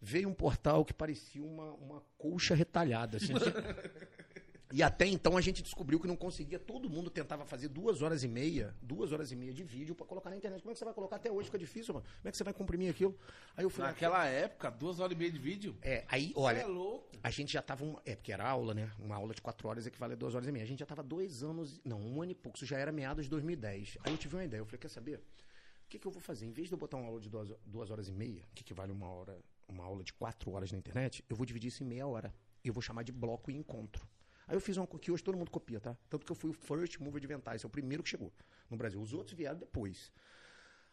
veio 0.00 0.28
um 0.28 0.34
portal 0.34 0.84
que 0.84 0.94
parecia 0.94 1.42
uma, 1.42 1.72
uma 1.74 2.02
colcha 2.16 2.54
retalhada. 2.54 3.16
assim. 3.16 3.32
e 4.72 4.82
até 4.82 5.06
então 5.06 5.36
a 5.36 5.40
gente 5.40 5.62
descobriu 5.62 5.98
que 5.98 6.06
não 6.06 6.16
conseguia. 6.16 6.58
Todo 6.58 6.88
mundo 6.88 7.10
tentava 7.10 7.44
fazer 7.44 7.68
duas 7.68 8.02
horas 8.02 8.22
e 8.22 8.28
meia, 8.28 8.74
duas 8.80 9.12
horas 9.12 9.32
e 9.32 9.36
meia 9.36 9.52
de 9.52 9.62
vídeo 9.64 9.94
pra 9.94 10.06
colocar 10.06 10.30
na 10.30 10.36
internet. 10.36 10.60
Como 10.62 10.70
é 10.70 10.74
que 10.74 10.78
você 10.78 10.84
vai 10.84 10.94
colocar? 10.94 11.16
Até 11.16 11.30
hoje 11.30 11.46
fica 11.46 11.58
difícil, 11.58 11.94
mano. 11.94 12.06
Como 12.06 12.28
é 12.28 12.30
que 12.30 12.36
você 12.36 12.44
vai 12.44 12.54
comprimir 12.54 12.90
aquilo? 12.90 13.16
Aí 13.56 13.64
eu 13.64 13.70
fui 13.70 13.82
Naquela 13.84 14.24
época, 14.26 14.70
duas 14.70 15.00
horas 15.00 15.12
e 15.14 15.18
meia 15.18 15.30
de 15.32 15.38
vídeo. 15.38 15.76
É, 15.82 16.04
aí, 16.08 16.32
olha, 16.36 16.60
é 16.60 16.66
louco. 16.66 17.10
a 17.22 17.30
gente 17.30 17.52
já 17.52 17.62
tava. 17.62 17.84
uma- 17.84 18.00
é, 18.04 18.14
porque 18.14 18.32
era 18.32 18.48
aula, 18.48 18.72
né? 18.74 18.90
Uma 18.98 19.16
aula 19.16 19.34
de 19.34 19.42
quatro 19.42 19.68
horas 19.68 19.86
equivale 19.86 20.12
a 20.12 20.16
duas 20.16 20.34
horas 20.34 20.46
e 20.48 20.52
meia. 20.52 20.64
A 20.64 20.68
gente 20.68 20.78
já 20.80 20.86
tava 20.86 21.02
dois 21.02 21.42
anos. 21.42 21.80
Não, 21.84 22.00
um 22.00 22.22
ano 22.22 22.32
e 22.32 22.34
pouco. 22.34 22.56
Isso 22.56 22.66
já 22.66 22.78
era 22.78 22.92
meados 22.92 23.24
de 23.24 23.30
2010. 23.30 23.98
Aí 24.04 24.12
eu 24.12 24.18
tive 24.18 24.36
uma 24.36 24.44
ideia. 24.44 24.60
Eu 24.60 24.64
falei, 24.66 24.78
quer 24.78 24.88
saber? 24.88 25.16
O 25.18 25.88
que, 25.90 25.98
que 25.98 26.06
eu 26.06 26.12
vou 26.12 26.20
fazer? 26.20 26.46
Em 26.46 26.52
vez 26.52 26.68
de 26.68 26.74
eu 26.74 26.78
botar 26.78 26.96
uma 26.96 27.08
aula 27.08 27.20
de 27.20 27.28
duas, 27.28 27.52
duas 27.66 27.90
horas 27.90 28.06
e 28.08 28.12
meia, 28.12 28.44
que 28.54 28.62
equivale 28.62 28.92
a 28.92 28.94
uma 28.94 29.08
hora, 29.08 29.36
uma 29.68 29.82
aula 29.84 30.04
de 30.04 30.12
quatro 30.12 30.52
horas 30.52 30.70
na 30.70 30.78
internet, 30.78 31.24
eu 31.28 31.34
vou 31.34 31.44
dividir 31.44 31.66
isso 31.66 31.82
em 31.82 31.86
meia 31.86 32.06
hora. 32.06 32.32
Eu 32.64 32.72
vou 32.72 32.80
chamar 32.80 33.02
de 33.02 33.10
bloco 33.10 33.50
e 33.50 33.56
encontro. 33.56 34.06
Aí 34.50 34.56
eu 34.56 34.60
fiz 34.60 34.76
uma 34.76 34.84
que 34.84 35.12
hoje 35.12 35.22
todo 35.22 35.38
mundo 35.38 35.48
copia, 35.48 35.78
tá? 35.78 35.96
Tanto 36.08 36.26
que 36.26 36.32
eu 36.32 36.34
fui 36.34 36.50
o 36.50 36.52
first 36.52 36.98
mover 36.98 37.20
de 37.20 37.26
inventar. 37.26 37.54
Esse 37.54 37.64
é 37.64 37.68
o 37.68 37.70
primeiro 37.70 38.02
que 38.02 38.08
chegou 38.08 38.32
no 38.68 38.76
Brasil. 38.76 39.00
Os 39.00 39.14
outros 39.14 39.36
vieram 39.36 39.56
depois. 39.56 40.10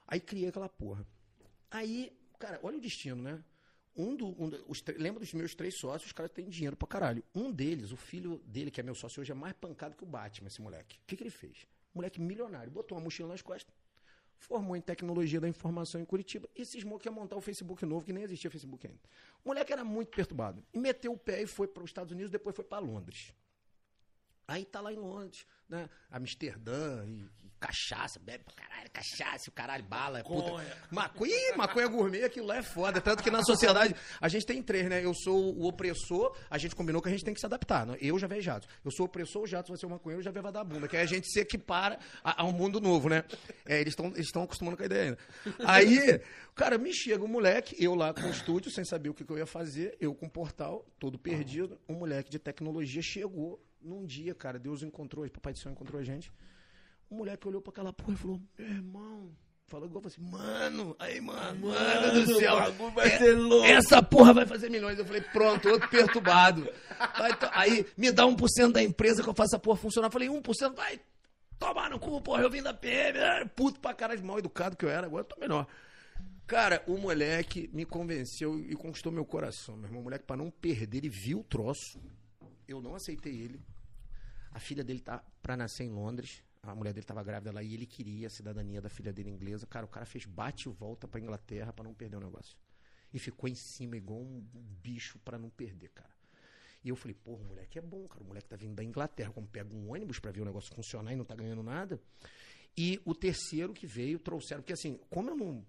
Aí 0.08 0.20
criei 0.20 0.50
aquela 0.50 0.70
porra. 0.70 1.04
Aí, 1.72 2.16
cara, 2.38 2.60
olha 2.62 2.78
o 2.78 2.80
destino, 2.80 3.20
né? 3.20 3.44
Um 3.96 4.16
do, 4.16 4.28
um 4.28 4.52
os 4.68 4.84
lembra 4.96 5.22
dos 5.22 5.34
meus 5.34 5.56
três 5.56 5.74
sócios, 5.74 6.06
os 6.06 6.12
caras 6.12 6.32
têm 6.32 6.48
dinheiro 6.48 6.78
pra 6.78 6.88
caralho. 6.88 7.24
Um 7.34 7.52
deles, 7.52 7.92
o 7.92 7.98
filho 7.98 8.38
dele, 8.46 8.70
que 8.70 8.80
é 8.80 8.84
meu 8.84 8.94
sócio 8.94 9.22
hoje, 9.22 9.32
é 9.32 9.36
mais 9.36 9.56
pancado 9.56 9.98
que 9.98 10.04
o 10.04 10.06
Batman, 10.06 10.50
esse 10.50 10.62
moleque. 10.62 11.00
O 11.00 11.08
que, 11.08 11.18
que 11.18 11.24
ele 11.24 11.32
fez? 11.32 11.66
Moleque 11.96 12.22
milionário, 12.22 12.72
botou 12.72 12.96
uma 12.96 13.04
mochila 13.06 13.30
nas 13.30 13.42
costas, 13.42 13.74
formou 14.38 14.76
em 14.76 14.82
tecnologia 14.82 15.42
da 15.42 15.50
informação 15.50 16.00
em 16.00 16.06
Curitiba 16.06 16.48
e 16.56 16.64
cismou 16.64 17.00
que 17.00 17.08
ia 17.08 17.12
montar 17.12 17.36
o 17.36 17.42
Facebook 17.42 17.84
novo, 17.88 18.06
que 18.06 18.14
nem 18.14 18.24
existia 18.24 18.52
Facebook 18.52 18.86
ainda. 18.86 19.00
O 19.44 19.48
moleque 19.48 19.74
era 19.74 19.84
muito 19.84 20.16
perturbado. 20.16 20.64
E 20.72 20.78
meteu 20.78 21.12
o 21.12 21.18
pé 21.18 21.42
e 21.42 21.48
foi 21.48 21.68
para 21.68 21.82
os 21.82 21.90
Estados 21.90 22.12
Unidos, 22.12 22.30
depois 22.30 22.56
foi 22.56 22.64
para 22.64 22.78
Londres. 22.78 23.34
Aí 24.48 24.64
tá 24.64 24.80
lá 24.80 24.94
em 24.94 24.98
Londres, 24.98 25.46
né? 25.68 25.90
Amsterdã 26.10 27.04
e, 27.06 27.30
e 27.44 27.52
cachaça, 27.60 28.18
bebe 28.18 28.46
pra 28.46 28.54
caralho, 28.54 28.90
cachaça, 28.92 29.50
o 29.50 29.52
caralho, 29.52 29.84
bala, 29.84 30.24
puta. 30.24 30.64
Maconha, 30.90 31.36
Ih, 31.36 31.58
maconha 31.58 31.88
gourmet, 31.88 32.24
aquilo 32.24 32.48
lá 32.48 32.56
é 32.56 32.64
foda. 32.64 33.02
Tanto 33.02 33.22
que 33.22 33.30
na 33.30 33.44
sociedade 33.44 33.94
a 34.22 34.30
gente 34.30 34.46
tem 34.46 34.64
três, 34.64 34.88
né? 34.88 35.04
Eu 35.04 35.14
sou 35.14 35.54
o 35.54 35.68
opressor, 35.68 36.34
a 36.50 36.58
gente 36.58 36.76
combinou 36.76 37.02
que 37.02 37.10
a 37.10 37.12
gente 37.12 37.26
tem 37.26 37.34
que 37.34 37.42
se 37.42 37.46
adaptar. 37.46 37.86
Né? 37.86 37.98
Eu 38.00 38.18
já 38.18 38.26
vejo 38.26 38.44
Jatos. 38.44 38.70
Eu 38.86 38.92
sou 38.92 39.06
o 39.06 39.10
opressor, 39.10 39.42
o 39.42 39.48
Jatos 39.48 39.70
vai 39.70 39.78
ser 39.78 39.86
o 39.86 39.90
maconheiro, 39.90 40.22
eu 40.22 40.24
já 40.24 40.32
veio 40.32 40.44
vagabunda. 40.44 40.88
Que 40.88 40.96
aí 40.96 41.04
a 41.04 41.08
gente 41.08 41.30
se 41.30 41.42
equipara 41.42 42.00
a, 42.24 42.44
a 42.44 42.46
um 42.46 42.54
mundo 42.54 42.80
novo, 42.80 43.10
né? 43.10 43.26
É, 43.66 43.82
eles 43.82 43.92
estão 43.92 44.06
eles 44.08 44.28
estão 44.28 44.44
acostumando 44.44 44.78
com 44.78 44.84
a 44.84 44.86
ideia 44.86 45.04
ainda. 45.04 45.18
Aí, 45.66 46.22
cara, 46.56 46.78
me 46.78 46.94
chega 46.94 47.22
um 47.22 47.28
moleque, 47.28 47.76
eu 47.84 47.96
lá 47.96 48.14
com 48.14 48.22
o 48.22 48.32
estúdio, 48.32 48.72
sem 48.72 48.86
saber 48.86 49.10
o 49.10 49.14
que, 49.14 49.26
que 49.26 49.32
eu 49.32 49.38
ia 49.38 49.46
fazer, 49.46 49.98
eu 50.00 50.16
com 50.16 50.28
o 50.28 50.30
portal, 50.30 50.86
todo 50.98 51.20
perdido. 51.20 51.78
Um 51.90 51.96
moleque 51.96 52.30
de 52.30 52.40
tecnologia 52.40 53.02
chegou 53.02 53.62
num 53.82 54.06
dia, 54.06 54.34
cara, 54.34 54.60
Deus 54.60 54.84
encontrou, 54.84 55.30
Papai 55.30 55.54
do 55.54 55.60
Céu 55.60 55.72
encontrou 55.72 56.00
a 56.00 56.04
gente. 56.04 56.32
O 57.10 57.16
moleque 57.16 57.48
olhou 57.48 57.62
pra 57.62 57.72
aquela 57.72 57.94
porra 57.94 58.14
e 58.14 58.18
falou: 58.18 58.42
Meu 58.58 58.68
irmão. 58.68 59.32
Falou 59.68 59.86
igual 59.86 60.02
assim, 60.08 60.22
mano, 60.22 60.96
aí, 60.98 61.20
mano, 61.20 61.68
mano 61.68 62.26
do 62.26 62.40
céu. 62.40 62.56
vai 62.94 63.08
é- 63.10 63.18
ser 63.18 63.34
louco. 63.38 63.66
Essa 63.66 64.02
porra 64.02 64.34
vai 64.34 64.46
fazer 64.46 64.70
milhões. 64.70 64.98
Eu 64.98 65.04
falei, 65.04 65.20
pronto, 65.20 65.68
outro 65.68 65.90
perturbado. 65.90 66.70
Vai 66.98 67.32
aí, 67.52 67.86
me 67.98 68.10
dá 68.10 68.26
1% 68.26 68.72
da 68.72 68.82
empresa 68.82 69.22
que 69.22 69.28
eu 69.28 69.34
faço 69.34 69.56
essa 69.56 69.60
porra 69.60 69.76
funcionar. 69.76 70.08
Eu 70.08 70.12
falei, 70.12 70.30
1%, 70.30 70.74
vai 70.74 71.02
tomar 71.60 71.90
no 71.90 72.00
cu, 72.00 72.22
porra. 72.22 72.44
Eu 72.44 72.50
vim 72.50 72.62
da 72.64 72.74
PM, 72.74 73.20
puto 73.58 73.78
pra 73.82 73.94
caralho, 73.94 74.24
mal 74.24 74.40
educado 74.40 74.78
que 74.78 74.86
eu 74.86 74.90
era, 74.90 75.06
agora 75.06 75.24
eu 75.24 75.28
tô 75.28 75.38
melhor. 75.38 75.68
Cara, 76.46 76.82
o 76.88 76.98
moleque 76.98 77.70
me 77.74 77.84
convenceu 77.84 78.58
e 78.58 78.74
conquistou 78.74 79.12
meu 79.12 79.26
coração, 79.26 79.76
meu 79.76 79.88
irmão. 79.88 80.00
O 80.00 80.04
moleque, 80.06 80.24
pra 80.24 80.38
não 80.38 80.50
perder, 80.50 81.00
ele 81.00 81.10
viu 81.10 81.42
o 81.42 81.44
troço. 81.44 82.00
Eu 82.68 82.82
não 82.82 82.96
aceitei 82.96 83.40
ele. 83.40 83.62
A 84.52 84.60
filha 84.60 84.84
dele 84.84 85.00
tá 85.00 85.24
pra 85.42 85.56
nascer 85.56 85.84
em 85.84 85.90
Londres. 85.90 86.44
A 86.64 86.76
mulher 86.76 86.94
dele 86.94 87.06
tava 87.06 87.24
grávida 87.24 87.52
lá 87.52 87.64
e 87.64 87.74
ele 87.74 87.86
queria 87.86 88.28
a 88.28 88.30
cidadania 88.30 88.82
da 88.82 88.90
filha 88.90 89.14
dele 89.14 89.30
inglesa. 89.30 89.66
Cara, 89.66 89.86
o 89.86 89.90
cara 89.90 90.06
fez 90.06 90.26
bate 90.26 90.68
e 90.68 90.72
volta 90.72 91.08
pra 91.08 91.20
Inglaterra 91.20 91.72
pra 91.72 91.84
não 91.84 91.94
perder 91.94 92.18
o 92.18 92.20
negócio. 92.20 92.58
E 93.14 93.20
ficou 93.20 93.48
em 93.48 93.56
cima 93.56 93.96
igual 93.96 94.20
um 94.20 94.42
bicho 94.82 95.18
pra 95.20 95.38
não 95.38 95.50
perder, 95.50 95.90
cara. 95.90 96.10
E 96.84 96.90
eu 96.90 96.96
falei, 96.96 97.14
porra, 97.16 97.42
o 97.42 97.46
moleque 97.46 97.78
é 97.78 97.82
bom, 97.82 98.08
cara. 98.08 98.24
O 98.24 98.28
moleque 98.28 98.48
tá 98.48 98.56
vindo 98.56 98.76
da 98.76 98.84
Inglaterra. 98.84 99.32
Como 99.32 99.48
pega 99.48 99.74
um 99.74 99.92
ônibus 99.92 100.20
pra 100.20 100.32
ver 100.32 100.42
o 100.42 100.46
negócio 100.46 100.74
funcionar 100.74 101.14
e 101.14 101.16
não 101.16 101.26
tá 101.26 101.36
ganhando 101.36 101.64
nada. 101.64 102.02
E 102.78 103.02
o 103.06 103.16
terceiro 103.16 103.74
que 103.74 103.88
veio, 103.88 104.20
trouxeram. 104.20 104.62
Porque 104.62 104.74
assim, 104.74 105.00
como 105.10 105.30
eu 105.30 105.36
não. 105.36 105.66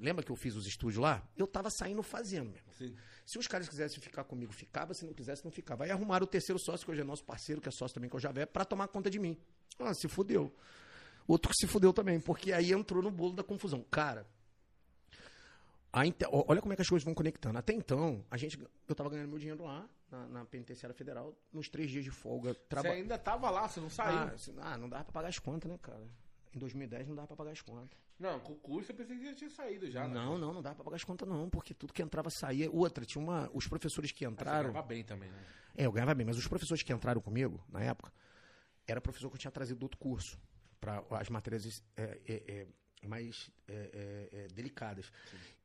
Lembra 0.00 0.22
que 0.24 0.30
eu 0.30 0.36
fiz 0.36 0.54
os 0.54 0.66
estúdios 0.66 1.00
lá? 1.02 1.26
Eu 1.36 1.46
tava 1.46 1.70
saindo 1.70 2.02
fazendo. 2.02 2.54
Sim. 2.76 2.94
Se 3.24 3.38
os 3.38 3.46
caras 3.46 3.68
quisessem 3.68 4.00
ficar 4.00 4.24
comigo, 4.24 4.52
ficava. 4.52 4.92
Se 4.92 5.04
não 5.06 5.14
quisessem, 5.14 5.44
não 5.44 5.52
ficava. 5.52 5.84
Aí 5.84 5.90
arrumaram 5.90 6.24
o 6.24 6.26
terceiro 6.26 6.58
sócio, 6.58 6.84
que 6.84 6.90
hoje 6.92 7.00
é 7.00 7.04
nosso 7.04 7.24
parceiro, 7.24 7.60
que 7.60 7.68
é 7.68 7.72
sócio 7.72 7.94
também, 7.94 8.10
que 8.10 8.16
é 8.16 8.18
o 8.18 8.20
Javé, 8.20 8.44
pra 8.44 8.64
tomar 8.64 8.88
conta 8.88 9.08
de 9.08 9.18
mim. 9.18 9.38
Ah, 9.78 9.94
se 9.94 10.08
fudeu. 10.08 10.54
Outro 11.26 11.50
que 11.50 11.56
se 11.56 11.66
fudeu 11.66 11.92
também, 11.92 12.20
porque 12.20 12.52
aí 12.52 12.72
entrou 12.72 13.02
no 13.02 13.10
bolo 13.10 13.32
da 13.32 13.42
confusão. 13.44 13.82
Cara, 13.90 14.26
a 15.92 16.04
inte- 16.06 16.24
ó, 16.26 16.44
olha 16.48 16.60
como 16.60 16.72
é 16.72 16.76
que 16.76 16.82
as 16.82 16.88
coisas 16.88 17.04
vão 17.04 17.14
conectando. 17.14 17.58
Até 17.58 17.72
então, 17.72 18.24
a 18.30 18.36
gente, 18.36 18.58
eu 18.88 18.94
tava 18.94 19.08
ganhando 19.10 19.28
meu 19.28 19.38
dinheiro 19.38 19.62
lá, 19.62 19.88
na, 20.10 20.26
na 20.26 20.44
penitenciária 20.44 20.94
federal, 20.94 21.34
nos 21.52 21.68
três 21.68 21.90
dias 21.90 22.04
de 22.04 22.10
folga. 22.10 22.54
Você 22.54 22.60
Traba... 22.68 22.88
ainda 22.90 23.16
tava 23.18 23.48
lá, 23.50 23.68
você 23.68 23.80
não 23.80 23.88
saiu. 23.90 24.18
ah, 24.18 24.34
ah, 24.62 24.78
não 24.78 24.88
dava 24.88 25.04
pra 25.04 25.12
pagar 25.12 25.28
as 25.28 25.38
contas, 25.38 25.70
né, 25.70 25.78
cara? 25.80 26.02
Em 26.54 26.58
2010 26.58 27.08
não 27.08 27.14
dava 27.14 27.28
pra 27.28 27.36
pagar 27.36 27.52
as 27.52 27.62
contas. 27.62 27.98
Não, 28.18 28.38
com 28.40 28.52
o 28.52 28.56
curso 28.56 28.92
eu 28.92 28.96
pensei 28.96 29.16
que 29.18 29.24
já 29.24 29.34
tinha 29.34 29.50
saído 29.50 29.90
já. 29.90 30.06
né? 30.06 30.14
Não, 30.14 30.36
não, 30.38 30.52
não 30.52 30.62
dava 30.62 30.74
pra 30.76 30.84
pagar 30.84 30.96
as 30.96 31.04
contas, 31.04 31.26
não, 31.28 31.48
porque 31.48 31.72
tudo 31.72 31.92
que 31.92 32.02
entrava 32.02 32.28
saía. 32.30 32.70
Outra, 32.70 33.04
tinha 33.04 33.22
uma. 33.22 33.50
Os 33.54 33.66
professores 33.66 34.12
que 34.12 34.24
Mas 34.24 34.34
você 34.34 34.42
entraram. 34.42 34.70
ganhava 34.70 34.86
bem 34.86 35.02
também, 35.02 35.30
né? 35.30 35.44
É, 35.74 35.86
eu 35.86 35.92
ganhava 35.92 36.14
bem, 36.14 36.26
mas 36.26 36.36
os 36.36 36.46
professores 36.46 36.82
que 36.82 36.92
entraram 36.92 37.20
comigo, 37.20 37.64
na 37.70 37.80
época, 37.82 38.12
era 38.86 39.00
professor 39.00 39.30
que 39.30 39.36
eu 39.36 39.40
tinha 39.40 39.50
trazido 39.50 39.78
do 39.80 39.84
outro 39.84 39.98
curso, 39.98 40.38
para 40.78 41.02
as 41.12 41.30
matérias 41.30 41.82
é, 41.96 42.20
é, 42.26 42.66
é, 43.02 43.06
mais 43.08 43.50
é, 43.66 43.72
é, 44.32 44.38
é, 44.44 44.48
delicadas. 44.48 45.10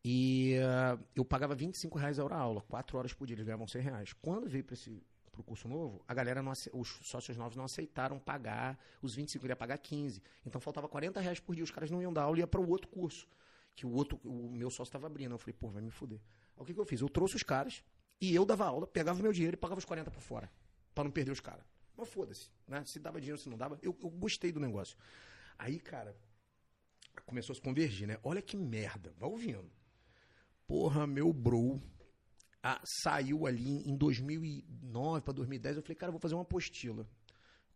E 0.06 0.56
ah, 0.64 0.98
eu 1.14 1.26
pagava 1.26 1.54
25 1.54 1.98
reais 1.98 2.18
a 2.20 2.24
hora 2.24 2.36
aula, 2.36 2.62
4 2.62 2.98
horas 2.98 3.14
por 3.14 3.28
dia, 3.28 3.36
eles 3.36 3.46
ganhavam 3.46 3.68
100 3.68 3.82
reais. 3.82 4.14
Quando 4.14 4.48
veio 4.48 4.64
para 4.64 4.76
esse 4.76 5.04
pro 5.38 5.46
curso 5.46 5.68
novo, 5.68 6.04
a 6.08 6.14
galera, 6.14 6.42
não 6.42 6.52
os 6.52 7.00
sócios 7.04 7.38
novos 7.38 7.56
não 7.56 7.64
aceitaram 7.64 8.20
pagar 8.20 8.78
os 9.02 9.16
25, 9.16 9.46
ele 9.46 9.52
ia 9.52 9.56
pagar 9.56 9.78
15. 9.78 10.22
Então 10.46 10.60
faltava 10.60 10.88
40 10.88 11.20
reais 11.22 11.40
por 11.40 11.56
dia, 11.56 11.64
os 11.64 11.72
caras 11.72 11.90
não 11.90 12.02
iam 12.02 12.12
dar 12.12 12.24
aula 12.24 12.40
ia 12.40 12.48
para 12.48 12.60
o 12.60 12.68
outro 12.68 12.90
curso, 12.90 13.28
que 13.76 13.86
o 13.86 13.92
outro, 13.92 14.20
o 14.24 14.52
meu 14.52 14.70
sócio 14.70 14.90
estava 14.90 15.08
abrindo. 15.08 15.34
Eu 15.34 15.38
falei, 15.38 15.54
pô, 15.54 15.70
vai 15.70 15.82
me 15.82 15.92
fuder. 15.92 16.20
Aí 16.56 16.64
o 16.64 16.66
que, 16.66 16.74
que 16.74 16.80
eu 16.80 16.86
fiz? 16.86 17.02
Eu 17.02 17.10
trouxe 17.10 17.36
os 17.36 17.44
caras 17.44 17.84
e 18.20 18.34
eu 18.34 18.46
dava 18.46 18.66
aula, 18.66 18.88
pegava 18.88 19.20
o 19.20 19.24
meu 19.24 19.32
dinheiro 19.32 19.56
e 19.56 19.58
pagava 19.58 19.80
os 19.80 19.86
40 19.86 20.10
por 20.12 20.22
fora, 20.22 20.52
para 20.94 21.04
não 21.04 21.12
perder 21.12 21.32
os 21.32 21.40
caras. 21.40 21.66
Mas 21.96 22.10
foda-se, 22.10 22.50
né? 22.68 22.84
Se 22.86 23.00
dava 23.00 23.20
dinheiro, 23.20 23.40
se 23.40 23.50
não 23.50 23.58
dava, 23.58 23.80
eu, 23.82 23.96
eu 24.02 24.10
gostei 24.10 24.52
do 24.52 24.60
negócio. 24.60 24.98
Aí, 25.58 25.80
cara, 25.80 26.16
começou 27.26 27.54
a 27.54 27.56
se 27.56 27.62
convergir, 27.62 28.08
né? 28.08 28.18
Olha 28.24 28.42
que 28.42 28.58
merda, 28.58 29.14
vai 29.18 29.30
ouvindo. 29.30 29.72
Porra, 30.68 31.08
meu 31.08 31.32
bro 31.32 31.82
ah, 32.76 32.81
saiu 32.84 33.45
ali 33.48 33.88
em 33.89 33.95
2009 33.95 35.22
para 35.22 35.34
2010. 35.34 35.77
Eu 35.77 35.84
falei, 35.84 35.95
cara, 35.95 36.10
eu 36.10 36.14
vou 36.14 36.19
fazer 36.22 36.35
uma 36.35 36.41
apostila. 36.44 37.07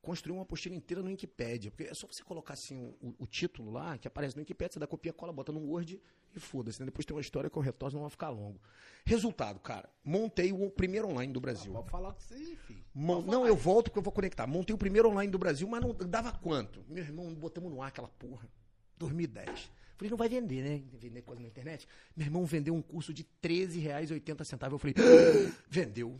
Construí 0.01 0.34
uma 0.34 0.41
apostila 0.41 0.73
inteira 0.76 1.03
no 1.03 1.09
Wikipedia. 1.09 1.69
Porque 1.69 1.84
é 1.84 1.93
só 1.93 2.07
você 2.07 2.23
colocar 2.23 2.53
assim 2.55 2.76
o, 3.01 3.13
o- 3.19 3.27
título 3.27 3.69
lá, 3.72 3.97
que 3.99 4.07
aparece 4.07 4.35
no 4.35 4.39
Wikipedia, 4.41 4.73
você 4.73 4.80
dá 4.80 4.88
copia, 4.88 5.13
cola, 5.13 5.31
bota 5.31 5.51
no 5.51 5.59
Word 5.59 6.01
e 6.35 6.39
foda-se. 6.39 6.80
né? 6.80 6.85
Depois 6.88 7.05
tem 7.05 7.15
uma 7.15 7.22
história 7.22 7.49
que 7.51 7.57
eu 7.57 7.61
retorno, 7.61 7.95
não 7.97 8.01
vai 8.01 8.09
ficar 8.09 8.30
longo. 8.30 8.59
Resultado, 9.05 9.59
cara, 9.59 9.88
montei 10.03 10.51
o 10.51 10.69
primeiro 10.72 11.07
online 11.07 11.31
do 11.31 11.39
Brasil. 11.39 11.72
Pode 11.72 11.89
falar 11.91 12.13
com 12.13 12.19
você, 12.19 12.55
filho. 12.68 12.84
Mon- 12.95 13.22
Não, 13.22 13.45
eu 13.45 13.55
volto 13.55 13.85
porque 13.85 13.99
eu 13.99 14.03
vou 14.03 14.11
conectar. 14.13 14.47
Montei 14.47 14.73
o 14.73 14.77
primeiro 14.77 15.07
online 15.07 15.31
do 15.31 15.38
Brasil, 15.38 15.68
mas 15.68 15.81
não 15.81 15.93
dava 15.93 16.31
quanto? 16.31 16.84
Meu 16.89 17.03
irmão, 17.03 17.31
botamos 17.35 17.72
no 17.72 17.80
ar 17.81 17.89
aquela 17.89 18.07
porra. 18.07 18.49
2010. 18.97 19.69
Falei, 20.02 20.10
não 20.10 20.18
vai 20.18 20.28
vender, 20.30 20.64
né? 20.64 20.82
Vender 20.99 21.22
coisa 21.22 21.40
na 21.44 21.48
internet. 21.48 21.88
Meu 22.18 22.26
irmão 22.26 22.44
vendeu 22.44 22.73
um 22.73 22.82
curso 22.82 23.14
de 23.14 23.22
R$ 23.22 23.28
13,80. 23.40 24.72
Eu 24.72 24.80
falei, 24.80 24.95
"Ah, 24.98 25.52
vendeu. 25.69 26.19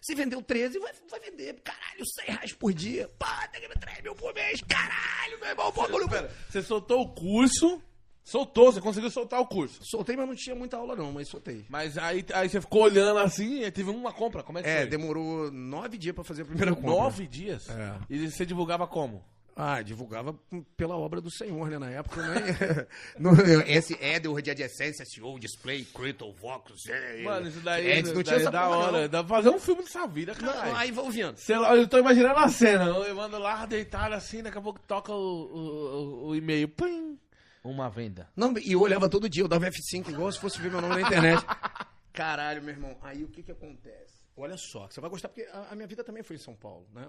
Se 0.00 0.14
vendeu 0.14 0.40
13, 0.40 0.78
vai, 0.78 0.92
vai 1.10 1.18
vender, 1.18 1.54
caralho, 1.60 2.04
100 2.20 2.26
reais 2.26 2.52
por 2.52 2.72
dia. 2.72 3.08
Pá, 3.18 3.48
tem 3.48 3.60
que 3.68 3.78
3 3.80 4.00
mil 4.00 4.14
por 4.14 4.32
mês, 4.32 4.60
caralho, 4.60 5.40
meu 5.40 5.48
irmão, 5.48 5.72
bagulho. 5.72 6.08
Pera, 6.08 6.30
você 6.48 6.62
soltou 6.62 7.00
o 7.02 7.08
curso, 7.14 7.82
soltou, 8.22 8.72
você 8.72 8.80
conseguiu 8.80 9.10
soltar 9.10 9.40
o 9.40 9.46
curso. 9.46 9.80
Soltei, 9.82 10.14
mas 10.14 10.28
não 10.28 10.36
tinha 10.36 10.54
muita 10.54 10.76
aula 10.76 10.94
não, 10.94 11.10
mas 11.10 11.28
soltei. 11.28 11.64
Mas 11.68 11.98
aí, 11.98 12.24
aí 12.32 12.48
você 12.48 12.60
ficou 12.60 12.82
olhando 12.82 13.18
assim 13.18 13.64
e 13.64 13.70
teve 13.72 13.90
uma 13.90 14.12
compra. 14.12 14.44
Como 14.44 14.58
é 14.58 14.62
que 14.62 14.68
É, 14.68 14.80
foi? 14.82 14.86
demorou 14.86 15.50
nove 15.50 15.98
dias 15.98 16.14
pra 16.14 16.22
fazer 16.22 16.42
a 16.42 16.44
primeira 16.44 16.72
compra. 16.76 16.90
Nove 16.90 17.26
dias? 17.26 17.68
É. 17.70 17.98
E 18.08 18.28
você 18.30 18.46
divulgava 18.46 18.86
como? 18.86 19.24
Ah, 19.58 19.80
divulgava 19.80 20.38
pela 20.76 20.98
obra 20.98 21.18
do 21.18 21.30
Senhor, 21.30 21.70
né? 21.70 21.78
Na 21.78 21.88
época, 21.90 22.20
né? 22.20 22.86
no, 23.18 23.30
esse 23.66 23.94
Edel 23.94 24.38
de 24.42 24.50
adjacência, 24.50 25.02
SEO, 25.06 25.38
display, 25.38 25.82
Crypto, 25.86 26.30
Vox. 26.34 26.86
É, 26.86 27.22
Mano, 27.22 27.48
isso 27.48 27.60
daí, 27.60 27.86
é, 27.86 28.00
isso 28.00 28.12
não 28.14 28.22
tinha 28.22 28.36
daí 28.36 28.40
essa 28.42 28.48
é 28.50 28.52
da 28.52 28.66
porra, 28.66 28.76
hora. 28.76 29.00
não. 29.02 29.08
Dá 29.08 29.24
pra 29.24 29.36
fazer 29.36 29.48
um 29.48 29.58
filme 29.58 29.82
dessa 29.82 30.06
vida, 30.06 30.34
caralho. 30.34 30.76
aí 30.76 30.90
vai 30.92 31.04
ouvindo. 31.04 31.34
Sei 31.38 31.56
lá, 31.56 31.74
eu 31.74 31.88
tô 31.88 31.96
imaginando 31.98 32.38
a 32.38 32.48
cena, 32.50 32.84
eu 32.84 32.98
levando 32.98 33.38
lá, 33.38 33.64
deitado 33.64 34.14
assim, 34.14 34.42
daqui 34.42 34.58
a 34.58 34.60
pouco 34.60 34.78
toca 34.80 35.10
o, 35.10 35.16
o, 35.16 35.58
o- 35.58 36.26
o 36.28 36.36
e-mail. 36.36 36.68
Pim! 36.68 37.18
Uma 37.64 37.88
venda. 37.88 38.28
Não, 38.36 38.52
e 38.58 38.72
eu 38.72 38.80
olhava 38.82 39.08
todo 39.08 39.26
dia, 39.28 39.42
eu 39.42 39.48
dava 39.48 39.66
F5 39.70 40.10
igual 40.10 40.30
se 40.30 40.38
fosse 40.38 40.60
ver 40.60 40.70
meu 40.70 40.82
nome 40.82 40.96
na 40.96 41.00
internet. 41.08 41.42
Caralho, 42.12 42.62
meu 42.62 42.74
irmão. 42.74 42.96
Aí 43.02 43.24
o 43.24 43.28
que 43.28 43.42
que 43.42 43.52
acontece? 43.52 44.20
Olha 44.36 44.58
só, 44.58 44.86
você 44.86 45.00
vai 45.00 45.08
gostar, 45.08 45.28
porque 45.28 45.48
a, 45.50 45.68
a 45.70 45.74
minha 45.74 45.86
vida 45.88 46.04
também 46.04 46.22
foi 46.22 46.36
em 46.36 46.38
São 46.38 46.54
Paulo, 46.54 46.86
né? 46.94 47.08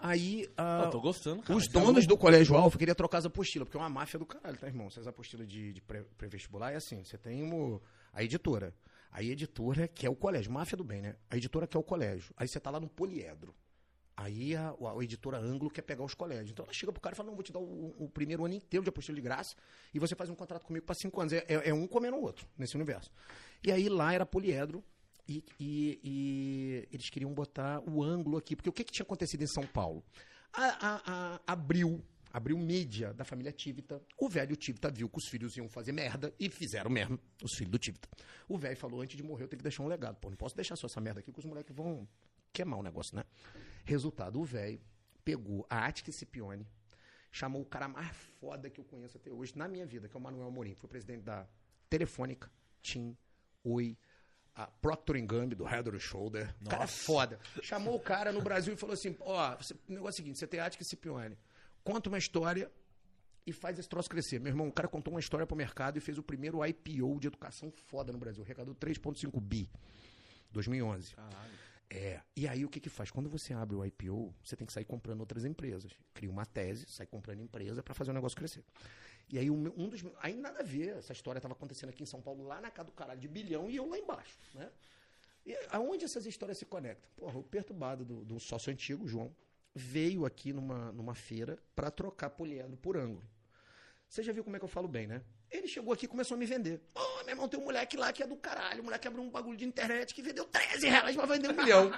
Aí. 0.00 0.48
Eu 0.84 0.90
tô 0.90 1.00
gostando, 1.00 1.42
cara. 1.42 1.56
Os 1.58 1.66
é 1.66 1.70
donos 1.70 2.06
do 2.06 2.16
Colégio 2.16 2.56
Alfa 2.56 2.78
queriam 2.78 2.94
trocar 2.94 3.18
as 3.18 3.26
apostilas, 3.26 3.66
porque 3.66 3.76
é 3.76 3.80
uma 3.80 3.88
máfia 3.90 4.18
do 4.18 4.26
caralho, 4.26 4.58
tá, 4.58 4.66
irmão? 4.66 4.86
Essas 4.86 5.06
apostilas 5.06 5.46
de, 5.46 5.72
de 5.72 5.80
pré- 5.80 6.04
pré-vestibular 6.16 6.72
é 6.72 6.76
assim: 6.76 7.04
você 7.04 7.16
tem 7.18 7.48
a 8.12 8.22
editora. 8.24 8.74
A 9.10 9.22
editora 9.22 9.86
quer 9.86 10.08
o 10.08 10.16
colégio, 10.16 10.50
máfia 10.50 10.76
do 10.76 10.82
bem, 10.84 11.02
né? 11.02 11.16
A 11.30 11.36
editora 11.36 11.66
quer 11.66 11.78
o 11.78 11.82
colégio. 11.82 12.32
Aí 12.36 12.48
você 12.48 12.58
tá 12.58 12.70
lá 12.70 12.80
no 12.80 12.88
poliedro. 12.88 13.54
Aí 14.16 14.56
a, 14.56 14.70
a- 14.70 14.98
a 15.00 15.04
editora 15.04 15.38
Anglo 15.38 15.70
quer 15.70 15.82
pegar 15.82 16.02
os 16.04 16.14
colégios. 16.14 16.50
Então 16.50 16.64
ela 16.64 16.72
chega 16.72 16.90
pro 16.92 17.00
cara 17.00 17.14
e 17.14 17.16
fala: 17.16 17.28
Não, 17.28 17.34
vou 17.34 17.42
te 17.44 17.52
dar 17.52 17.60
o, 17.60 17.94
o 17.98 18.08
primeiro 18.08 18.44
ano 18.44 18.54
inteiro 18.54 18.82
de 18.84 18.88
apostila 18.88 19.14
de 19.16 19.22
graça 19.22 19.54
e 19.92 19.98
você 19.98 20.14
faz 20.14 20.30
um 20.30 20.34
contrato 20.34 20.64
comigo 20.64 20.84
para 20.86 20.94
cinco 20.94 21.20
anos. 21.20 21.32
É, 21.34 21.44
é- 21.48 21.68
é 21.68 21.74
um 21.74 21.86
comendo 21.86 22.16
o 22.16 22.22
outro 22.22 22.46
nesse 22.56 22.74
universo. 22.74 23.10
E 23.62 23.70
aí 23.70 23.88
lá 23.88 24.12
era 24.14 24.24
poliedro 24.26 24.82
e, 25.28 25.44
e- 25.58 26.00
e 26.02 26.88
eles 26.92 27.08
queriam 27.10 27.32
botar 27.32 27.80
o 27.88 28.02
ângulo 28.02 28.36
aqui. 28.36 28.54
Porque 28.56 28.68
o 28.68 28.72
que, 28.72 28.84
que 28.84 28.92
tinha 28.92 29.04
acontecido 29.04 29.42
em 29.42 29.46
São 29.46 29.66
Paulo? 29.66 30.04
A, 30.52 30.64
a- 30.64 31.02
a- 31.06 31.40
abriu, 31.46 32.04
abriu 32.32 32.58
mídia 32.58 33.12
da 33.14 33.24
família 33.24 33.52
Tivita. 33.52 34.02
O 34.18 34.28
velho 34.28 34.54
Tivita 34.56 34.90
viu 34.90 35.08
que 35.08 35.18
os 35.18 35.28
filhos 35.28 35.56
iam 35.56 35.68
fazer 35.68 35.92
merda 35.92 36.34
e 36.38 36.50
fizeram 36.50 36.90
mesmo, 36.90 37.18
os 37.42 37.52
filhos 37.56 37.70
do 37.70 37.78
Tivita. 37.78 38.08
O 38.48 38.58
velho 38.58 38.76
falou: 38.76 39.00
antes 39.00 39.16
de 39.16 39.22
morrer, 39.22 39.44
eu 39.44 39.48
tenho 39.48 39.58
que 39.58 39.62
deixar 39.64 39.82
um 39.82 39.86
legado. 39.88 40.16
Pô, 40.16 40.28
não 40.28 40.36
posso 40.36 40.54
deixar 40.56 40.76
só 40.76 40.86
essa 40.86 41.00
merda 41.00 41.20
aqui 41.20 41.32
que 41.32 41.38
os 41.38 41.44
moleques 41.44 41.74
vão 41.74 42.06
queimar 42.52 42.78
o 42.78 42.82
negócio, 42.82 43.16
né? 43.16 43.24
Resultado: 43.84 44.40
o 44.40 44.44
velho 44.44 44.80
pegou 45.24 45.64
a 45.70 45.86
Attic 45.86 46.12
Scipione, 46.12 46.66
chamou 47.30 47.62
o 47.62 47.64
cara 47.64 47.88
mais 47.88 48.14
foda 48.40 48.68
que 48.68 48.78
eu 48.80 48.84
conheço 48.84 49.16
até 49.16 49.30
hoje 49.32 49.56
na 49.56 49.68
minha 49.68 49.86
vida, 49.86 50.08
que 50.08 50.16
é 50.16 50.18
o 50.18 50.22
Manuel 50.22 50.48
Amorim. 50.48 50.74
Foi 50.74 50.88
presidente 50.90 51.22
da 51.22 51.46
Telefônica, 51.88 52.50
TIM, 52.82 53.16
Oi, 53.64 53.96
a 54.54 54.66
Procter 54.66 55.24
Gamble, 55.24 55.54
do 55.54 55.64
Head 55.64 55.88
and 55.90 55.98
Shoulder. 56.00 56.54
O 56.64 56.68
cara 56.68 56.84
é 56.84 56.86
foda. 56.86 57.38
Chamou 57.62 57.94
o 57.96 58.00
cara 58.00 58.32
no 58.32 58.42
Brasil 58.42 58.74
e 58.74 58.76
falou 58.76 58.94
assim, 58.94 59.16
ó, 59.20 59.56
você- 59.56 59.74
o 59.74 59.78
negócio 59.92 60.08
é 60.08 60.10
o 60.10 60.16
seguinte, 60.24 60.38
você 60.38 60.46
tem 60.46 60.60
Attic 60.60 60.82
Scipione, 60.84 61.38
conta 61.82 62.08
uma 62.08 62.18
história 62.18 62.70
e 63.46 63.52
faz 63.52 63.78
esse 63.78 63.88
troço 63.88 64.08
crescer. 64.08 64.38
Meu 64.38 64.50
irmão, 64.50 64.68
o 64.68 64.72
cara 64.72 64.86
contou 64.88 65.12
uma 65.12 65.20
história 65.20 65.46
pro 65.46 65.56
mercado 65.56 65.96
e 65.96 66.00
fez 66.00 66.18
o 66.18 66.22
primeiro 66.22 66.64
IPO 66.64 67.18
de 67.18 67.26
educação 67.28 67.72
foda 67.88 68.12
no 68.12 68.18
Brasil. 68.18 68.42
Arrecadou 68.44 68.74
3,5 68.74 69.40
bi. 69.40 69.68
2011. 70.52 71.14
É. 71.90 72.20
E 72.36 72.48
aí 72.48 72.64
o 72.64 72.68
que 72.68 72.80
que 72.80 72.88
faz? 72.88 73.10
Quando 73.10 73.28
você 73.28 73.52
abre 73.52 73.76
o 73.76 73.84
IPO, 73.84 74.34
você 74.42 74.56
tem 74.56 74.66
que 74.66 74.72
sair 74.72 74.84
comprando 74.84 75.20
outras 75.20 75.44
empresas. 75.44 75.92
Cria 76.14 76.30
uma 76.30 76.46
tese, 76.46 76.86
sai 76.88 77.06
comprando 77.06 77.40
empresa 77.40 77.82
para 77.82 77.94
fazer 77.94 78.10
o 78.10 78.14
negócio 78.14 78.36
crescer. 78.36 78.64
E 79.32 79.38
aí 79.38 79.50
um, 79.50 79.72
um 79.78 79.88
dos. 79.88 80.04
Aí 80.20 80.34
nada 80.34 80.60
a 80.60 80.62
ver, 80.62 80.98
essa 80.98 81.14
história 81.14 81.38
estava 81.38 81.54
acontecendo 81.54 81.88
aqui 81.88 82.02
em 82.02 82.06
São 82.06 82.20
Paulo, 82.20 82.44
lá 82.44 82.60
na 82.60 82.70
casa 82.70 82.86
do 82.86 82.92
caralho 82.92 83.18
de 83.18 83.26
bilhão, 83.26 83.70
e 83.70 83.76
eu 83.76 83.88
lá 83.88 83.98
embaixo, 83.98 84.36
né? 84.54 84.70
E 85.46 85.56
aonde 85.70 86.04
essas 86.04 86.26
histórias 86.26 86.58
se 86.58 86.66
conectam? 86.66 87.10
Porra, 87.16 87.38
o 87.38 87.42
perturbado 87.42 88.04
do, 88.04 88.22
do 88.26 88.38
sócio 88.38 88.70
antigo, 88.70 89.08
João, 89.08 89.34
veio 89.74 90.26
aqui 90.26 90.52
numa, 90.52 90.92
numa 90.92 91.14
feira 91.14 91.58
para 91.74 91.90
trocar 91.90 92.28
poliedro 92.28 92.76
por 92.76 92.94
ângulo. 92.94 93.26
Você 94.06 94.22
já 94.22 94.32
viu 94.32 94.44
como 94.44 94.54
é 94.54 94.58
que 94.58 94.64
eu 94.66 94.68
falo 94.68 94.86
bem, 94.86 95.06
né? 95.06 95.22
Ele 95.50 95.66
chegou 95.66 95.94
aqui 95.94 96.04
e 96.04 96.08
começou 96.08 96.34
a 96.34 96.38
me 96.38 96.44
vender. 96.44 96.82
Ô, 96.94 97.24
meu 97.24 97.30
irmão, 97.30 97.48
tem 97.48 97.58
um 97.58 97.64
moleque 97.64 97.96
lá 97.96 98.12
que 98.12 98.22
é 98.22 98.26
do 98.26 98.36
caralho. 98.36 98.82
O 98.82 98.84
moleque 98.84 99.08
abriu 99.08 99.24
um 99.24 99.30
bagulho 99.30 99.56
de 99.56 99.64
internet 99.64 100.14
que 100.14 100.20
vendeu 100.20 100.44
13 100.44 100.86
reais 100.86 101.16
pra 101.16 101.24
vender 101.24 101.50
um 101.50 101.56
milhão. 101.56 101.90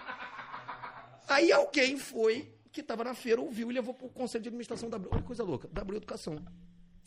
Aí 1.28 1.50
alguém 1.50 1.98
foi, 1.98 2.54
que 2.70 2.80
tava 2.80 3.02
na 3.02 3.14
feira, 3.14 3.40
ouviu 3.40 3.70
e 3.72 3.74
levou 3.74 3.92
pro 3.92 4.08
conselho 4.08 4.42
de 4.42 4.48
administração 4.48 4.88
da 4.88 4.96
Abril. 4.96 5.10
Olha 5.12 5.22
que 5.22 5.26
coisa 5.26 5.42
louca, 5.42 5.66
da 5.66 5.82
Educação. 5.82 6.36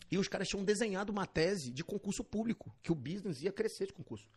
E 0.10 0.18
os 0.18 0.28
caras 0.28 0.48
tinham 0.48 0.64
desenhado 0.64 1.12
uma 1.12 1.26
tese 1.26 1.72
de 1.72 1.84
concurso 1.84 2.24
público, 2.24 2.74
que 2.82 2.92
o 2.92 2.96
business 2.96 3.42
ia 3.42 3.52
crescer 3.52 3.88
de 3.88 3.94
concurso. 3.94 4.28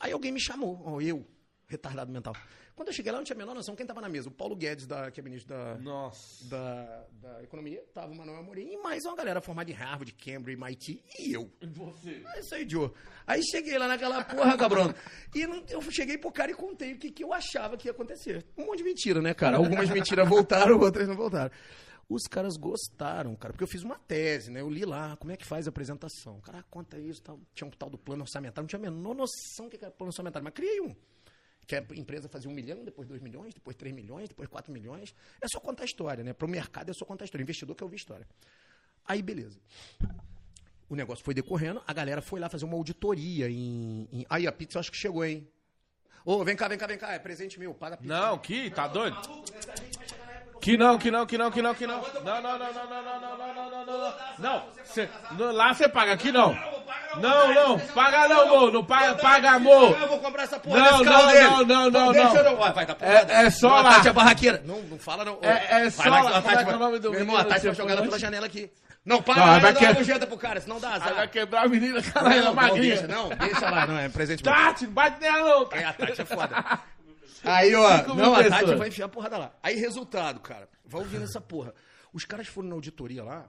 Aí 0.00 0.12
alguém 0.12 0.32
me 0.32 0.40
chamou, 0.40 0.82
ó, 0.84 1.00
eu, 1.00 1.26
retardado 1.66 2.10
mental. 2.12 2.34
Quando 2.74 2.88
eu 2.88 2.94
cheguei 2.94 3.12
lá, 3.12 3.18
eu 3.18 3.20
não 3.20 3.24
tinha 3.24 3.36
a 3.36 3.38
menor 3.38 3.54
noção 3.54 3.76
quem 3.76 3.86
tava 3.86 4.00
na 4.00 4.08
mesa. 4.08 4.28
O 4.28 4.32
Paulo 4.32 4.56
Guedes, 4.56 4.84
da, 4.84 5.08
que 5.08 5.20
é 5.20 5.22
ministro 5.22 5.54
da, 5.54 5.76
Nossa. 5.76 6.44
da, 6.48 7.04
da 7.22 7.42
economia, 7.44 7.80
tava 7.94 8.10
o 8.12 8.16
Manuel 8.16 8.38
Amorim 8.40 8.72
e 8.72 8.76
mais 8.82 9.04
uma 9.04 9.14
galera 9.14 9.40
formada 9.40 9.70
em 9.70 9.74
Harvard, 9.74 10.12
Cambridge, 10.14 10.60
MIT 10.60 11.00
e 11.20 11.32
eu. 11.32 11.48
Você. 11.62 12.20
Isso 12.40 12.52
aí, 12.52 12.68
Joe. 12.68 12.90
Aí 13.24 13.40
cheguei 13.44 13.78
lá 13.78 13.86
naquela 13.86 14.24
porra, 14.24 14.58
cabrão. 14.58 14.92
E 15.32 15.46
não- 15.46 15.64
eu 15.68 15.80
cheguei 15.92 16.18
pro 16.18 16.32
cara 16.32 16.50
e 16.50 16.54
contei 16.54 16.94
o 16.94 16.98
que, 16.98 17.12
que 17.12 17.22
eu 17.22 17.32
achava 17.32 17.76
que 17.76 17.86
ia 17.86 17.92
acontecer. 17.92 18.44
Um 18.58 18.66
monte 18.66 18.78
de 18.78 18.84
mentira, 18.84 19.22
né, 19.22 19.32
cara? 19.34 19.56
Algumas 19.56 19.88
mentiras 19.88 20.28
voltaram, 20.28 20.76
outras 20.80 21.06
não 21.06 21.14
voltaram. 21.14 21.52
Os 22.08 22.26
caras 22.26 22.56
gostaram, 22.56 23.34
cara, 23.34 23.52
porque 23.52 23.64
eu 23.64 23.68
fiz 23.68 23.82
uma 23.82 23.98
tese, 23.98 24.50
né? 24.50 24.60
Eu 24.60 24.68
li 24.68 24.84
lá 24.84 25.16
como 25.16 25.32
é 25.32 25.36
que 25.36 25.44
faz 25.44 25.66
a 25.66 25.70
apresentação. 25.70 26.40
Cara, 26.40 26.62
conta 26.70 26.98
isso, 26.98 27.22
tal. 27.22 27.40
tinha 27.54 27.66
um 27.66 27.70
tal 27.70 27.88
do 27.88 27.96
plano 27.96 28.22
orçamentário, 28.22 28.62
não 28.62 28.68
tinha 28.68 28.78
a 28.78 28.90
menor 28.90 29.14
noção 29.14 29.66
do 29.66 29.70
que 29.70 29.76
era 29.82 29.90
plano 29.90 30.10
orçamentário, 30.10 30.44
mas 30.44 30.54
criei 30.54 30.80
um. 30.80 30.94
Que 31.66 31.76
a 31.76 31.84
empresa 31.94 32.28
fazia 32.28 32.50
um 32.50 32.54
milhão, 32.54 32.84
depois 32.84 33.08
dois 33.08 33.22
milhões, 33.22 33.54
depois 33.54 33.74
três 33.74 33.94
milhões, 33.94 34.28
depois 34.28 34.48
quatro 34.48 34.70
milhões. 34.70 35.14
É 35.40 35.48
só 35.48 35.58
contar 35.58 35.84
a 35.84 35.86
história, 35.86 36.22
né? 36.22 36.34
Para 36.34 36.46
o 36.46 36.50
mercado 36.50 36.90
é 36.90 36.92
só 36.92 37.06
contar 37.06 37.24
a 37.24 37.26
história. 37.26 37.42
Investidor 37.42 37.74
quer 37.74 37.84
ouvir 37.84 37.96
história. 37.96 38.28
Aí, 39.06 39.22
beleza. 39.22 39.58
O 40.88 40.94
negócio 40.94 41.24
foi 41.24 41.32
decorrendo, 41.32 41.82
a 41.86 41.92
galera 41.94 42.20
foi 42.20 42.38
lá 42.38 42.50
fazer 42.50 42.66
uma 42.66 42.76
auditoria 42.76 43.48
em. 43.48 44.06
em... 44.12 44.26
Aí 44.28 44.46
a 44.46 44.52
pizza 44.52 44.78
acho 44.78 44.92
que 44.92 44.98
chegou, 44.98 45.24
hein? 45.24 45.48
Ô, 46.24 46.42
vem 46.44 46.56
cá, 46.56 46.68
vem 46.68 46.78
cá, 46.78 46.86
vem 46.86 46.98
cá. 46.98 47.12
É 47.12 47.18
presente 47.18 47.58
meu, 47.58 47.74
paga 47.74 47.94
a 47.94 47.98
pizza. 47.98 48.14
Não, 48.14 48.38
que? 48.38 48.70
Tá 48.70 48.86
doido? 48.86 49.16
Que 50.64 50.78
não, 50.78 50.96
que 50.96 51.10
não, 51.10 51.26
que 51.26 51.36
não, 51.36 51.50
que 51.50 51.60
não, 51.60 51.74
que 51.74 51.86
não. 51.86 52.00
Não, 52.24 52.40
não, 52.40 52.58
não, 52.58 52.58
não, 52.58 52.58
não, 52.58 53.02
não, 53.02 53.20
não, 53.20 53.54
não, 53.54 53.70
não, 53.70 53.84
não, 53.84 53.98
não. 53.98 54.14
Não, 54.38 54.62
cê, 54.82 55.10
lá 55.38 55.74
você 55.74 55.86
paga, 55.86 56.14
aqui 56.14 56.32
não. 56.32 56.56
Não, 57.20 57.52
não, 57.54 57.78
paga 57.78 58.26
não, 58.28 58.40
amor. 58.40 58.72
Não 58.72 58.82
paga, 58.82 59.14
paga, 59.16 59.50
amor. 59.50 59.94
Eu 60.00 60.08
vou 60.08 60.18
comprar 60.20 60.44
essa 60.44 60.58
porra 60.58 60.78
Não, 60.80 61.04
não, 61.04 61.04
não, 61.04 61.64
não, 61.66 61.90
não, 61.90 62.12
Deixa 62.12 62.28
não. 62.28 62.36
eu 62.36 62.44
não. 62.44 62.56
Vai, 62.72 62.86
dar 62.86 62.94
porra. 62.94 63.12
É, 63.12 63.44
é 63.44 63.50
só 63.50 63.78
lá. 63.82 63.94
Tati 63.96 64.08
é 64.08 64.12
barraqueira. 64.14 64.62
Não, 64.64 64.80
não 64.84 64.98
fala 64.98 65.22
não. 65.22 65.38
É- 65.42 65.66
é 65.68 65.80
Vai, 65.80 65.90
só 65.90 66.02
vai, 66.08 66.22
lá. 66.22 66.30
a 66.30 66.32
Como 66.32 66.42
Tati 66.44 66.48
é 66.48 66.56
que 66.56 66.62
é 66.62 66.64
vai- 66.64 66.74
o 66.74 66.78
nome 66.78 66.98
do 66.98 67.10
Meu 67.10 67.20
irmão, 67.20 67.36
a 67.36 67.44
Tati 67.44 67.66
vai 67.66 67.74
jogar 67.74 67.96
pela 68.00 68.18
janela 68.18 68.46
aqui. 68.46 68.70
Não, 69.04 69.20
paga 69.20 69.40
Não, 69.40 69.60
vai 69.60 69.72
uma 69.74 69.92
nojenta 69.92 70.26
pro 70.26 70.38
cara, 70.38 70.62
senão 70.62 70.80
dá 70.80 70.94
Aí 70.94 70.98
vai 71.00 71.12
azar. 71.12 71.28
quebrar 71.28 71.66
a 71.66 71.68
menina, 71.68 72.00
caralho, 72.02 72.36
ela 72.38 72.48
é 72.50 72.54
magrinha. 72.54 73.06
não, 73.06 73.28
deixa 73.28 73.68
lá, 73.68 73.86
não, 73.86 73.98
é 73.98 74.08
presente. 74.08 74.42
Tati, 74.42 74.86
não 74.86 74.94
bate 74.94 75.20
nela 75.20 75.40
não. 75.46 75.68
É, 75.72 75.84
a 75.84 75.92
Tati 75.92 76.22
é 76.22 76.24
foda. 76.24 76.64
Aí, 77.44 77.74
ó, 77.74 77.98
Cinco 77.98 78.14
mil 78.14 78.24
não, 78.24 78.34
a. 78.34 78.48
Tati 78.48 78.74
vai 78.74 78.88
enfiar 78.88 79.06
a 79.06 79.08
porrada 79.08 79.38
lá. 79.38 79.52
Aí, 79.62 79.76
resultado, 79.76 80.40
cara, 80.40 80.68
vai 80.84 81.00
ouvindo 81.00 81.24
essa 81.24 81.40
porra. 81.40 81.74
Os 82.12 82.24
caras 82.24 82.46
foram 82.46 82.68
na 82.68 82.74
auditoria 82.74 83.22
lá 83.22 83.48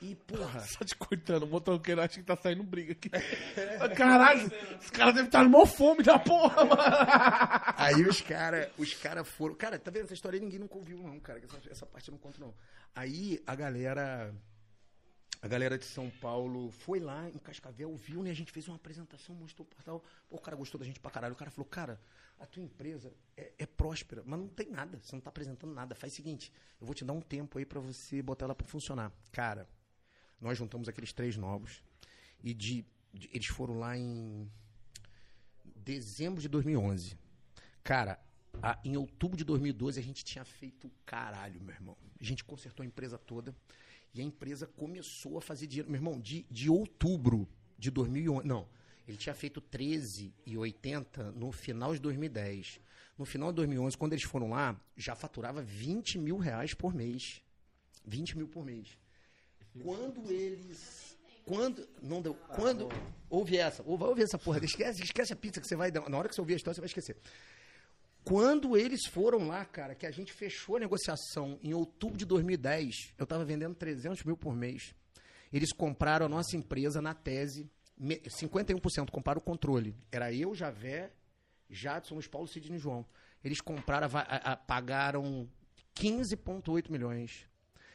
e, 0.00 0.14
porra, 0.14 0.60
Só 0.60 0.84
te 0.84 0.94
cortando, 0.94 1.44
o 1.44 1.46
motoqueiro 1.46 2.02
acha 2.02 2.20
que 2.20 2.22
tá 2.22 2.36
saindo 2.36 2.62
briga 2.62 2.92
aqui. 2.92 3.08
Caralho, 3.96 4.50
os 4.78 4.90
caras 4.90 5.14
devem 5.14 5.26
estar 5.26 5.42
numa 5.42 5.66
fome 5.66 6.02
da 6.02 6.18
porra, 6.18 6.64
mano. 6.64 6.82
Aí 7.76 8.02
os 8.06 8.20
caras 8.20 8.68
os 8.76 8.92
cara 8.94 9.24
foram. 9.24 9.54
Cara, 9.54 9.78
tá 9.78 9.90
vendo? 9.90 10.04
Essa 10.04 10.14
história 10.14 10.36
aí 10.36 10.44
ninguém 10.44 10.58
nunca 10.58 10.76
ouviu, 10.76 10.98
não, 10.98 11.18
cara. 11.18 11.40
Essa, 11.42 11.58
essa 11.70 11.86
parte 11.86 12.08
eu 12.08 12.12
não 12.12 12.18
conto, 12.18 12.40
não. 12.40 12.54
Aí 12.94 13.42
a 13.46 13.54
galera. 13.54 14.34
A 15.42 15.48
galera 15.48 15.78
de 15.78 15.84
São 15.84 16.10
Paulo 16.10 16.70
foi 16.70 16.98
lá 16.98 17.28
em 17.28 17.38
Cascavel, 17.38 17.94
viu, 17.94 18.22
né? 18.22 18.30
A 18.30 18.34
gente 18.34 18.50
fez 18.50 18.66
uma 18.68 18.76
apresentação, 18.76 19.34
mostrou 19.34 19.66
o 19.66 19.68
portal. 19.68 20.02
Pô, 20.28 20.36
o 20.36 20.40
cara 20.40 20.56
gostou 20.56 20.78
da 20.78 20.84
gente 20.84 20.98
pra 20.98 21.10
caralho. 21.10 21.34
O 21.34 21.36
cara 21.36 21.50
falou, 21.50 21.68
cara, 21.68 22.00
a 22.38 22.46
tua 22.46 22.62
empresa 22.62 23.12
é, 23.36 23.52
é 23.58 23.66
próspera, 23.66 24.22
mas 24.26 24.38
não 24.38 24.48
tem 24.48 24.70
nada. 24.70 24.98
Você 25.02 25.14
não 25.16 25.20
tá 25.20 25.30
apresentando 25.30 25.72
nada. 25.72 25.94
Faz 25.94 26.12
o 26.12 26.16
seguinte, 26.16 26.52
eu 26.80 26.86
vou 26.86 26.94
te 26.94 27.04
dar 27.04 27.12
um 27.12 27.20
tempo 27.20 27.58
aí 27.58 27.64
pra 27.64 27.80
você 27.80 28.20
botar 28.22 28.44
ela 28.46 28.54
pra 28.54 28.66
funcionar. 28.66 29.12
Cara, 29.32 29.68
nós 30.40 30.56
juntamos 30.58 30.88
aqueles 30.88 31.12
três 31.12 31.36
novos 31.36 31.82
e 32.42 32.52
de, 32.52 32.84
de- 33.12 33.30
eles 33.32 33.46
foram 33.46 33.78
lá 33.78 33.96
em 33.96 34.50
dezembro 35.74 36.40
de 36.40 36.48
2011. 36.48 37.16
Cara, 37.82 38.20
a- 38.62 38.78
em 38.84 38.96
outubro 38.96 39.36
de 39.36 39.44
2012 39.44 39.98
a 39.98 40.02
gente 40.02 40.24
tinha 40.24 40.44
feito 40.44 40.90
caralho, 41.04 41.60
meu 41.60 41.74
irmão. 41.74 41.96
A 42.20 42.24
gente 42.24 42.44
consertou 42.44 42.82
a 42.82 42.86
empresa 42.86 43.18
toda 43.18 43.54
e 44.14 44.20
a 44.20 44.24
empresa 44.24 44.66
começou 44.66 45.38
a 45.38 45.40
fazer 45.40 45.66
dinheiro. 45.66 45.90
Meu 45.90 45.98
irmão, 45.98 46.20
de, 46.20 46.44
de 46.50 46.70
outubro 46.70 47.48
de 47.78 47.90
2011. 47.90 48.46
Não, 48.46 48.68
ele 49.06 49.16
tinha 49.16 49.34
feito 49.34 49.60
13,80 49.60 51.32
no 51.32 51.52
final 51.52 51.94
de 51.94 52.00
2010. 52.00 52.80
No 53.16 53.24
final 53.24 53.50
de 53.50 53.56
2011, 53.56 53.96
quando 53.96 54.12
eles 54.12 54.24
foram 54.24 54.50
lá, 54.50 54.78
já 54.96 55.14
faturava 55.14 55.62
20 55.62 56.18
mil 56.18 56.36
reais 56.36 56.74
por 56.74 56.94
mês. 56.94 57.40
20 58.04 58.36
mil 58.36 58.48
por 58.48 58.64
mês. 58.64 58.98
Quando 59.82 60.30
eles. 60.30 61.16
Quando. 61.44 61.88
Não 62.02 62.20
deu. 62.20 62.34
Quando. 62.34 62.88
Ouve 63.30 63.56
essa. 63.56 63.82
Ouve, 63.86 64.04
ouve 64.04 64.22
essa 64.22 64.38
porra. 64.38 64.62
Esquece, 64.64 65.02
esquece 65.02 65.32
a 65.32 65.36
pizza 65.36 65.60
que 65.60 65.66
você 65.66 65.76
vai 65.76 65.90
dar. 65.90 66.08
Na 66.08 66.18
hora 66.18 66.28
que 66.28 66.34
você 66.34 66.40
ouvir 66.40 66.54
a 66.54 66.56
história, 66.56 66.74
você 66.74 66.80
vai 66.80 66.88
esquecer. 66.88 67.16
Quando 68.24 68.76
eles 68.76 69.06
foram 69.06 69.46
lá, 69.46 69.64
cara, 69.64 69.94
que 69.94 70.04
a 70.04 70.10
gente 70.10 70.32
fechou 70.32 70.76
a 70.76 70.80
negociação 70.80 71.60
em 71.62 71.72
outubro 71.72 72.18
de 72.18 72.24
2010, 72.24 73.14
eu 73.16 73.24
tava 73.24 73.44
vendendo 73.44 73.74
300 73.76 74.24
mil 74.24 74.36
por 74.36 74.54
mês. 74.54 74.94
Eles 75.52 75.72
compraram 75.72 76.26
a 76.26 76.28
nossa 76.28 76.56
empresa 76.56 77.00
na 77.00 77.14
tese, 77.14 77.70
51% 78.00 79.10
compraram 79.10 79.38
o 79.38 79.42
controle. 79.44 79.94
Era 80.12 80.32
eu, 80.32 80.54
Javé, 80.54 81.12
Jadson, 81.70 82.14
Luiz 82.14 82.26
Paulo, 82.26 82.46
Sidney 82.48 82.76
e 82.76 82.78
João. 82.80 83.06
Eles 83.42 83.60
compraram, 83.60 84.08
a 84.12 84.20
a- 84.20 84.52
a- 84.52 84.56
pagaram 84.56 85.48
15,8 85.94 86.90
milhões. 86.90 87.46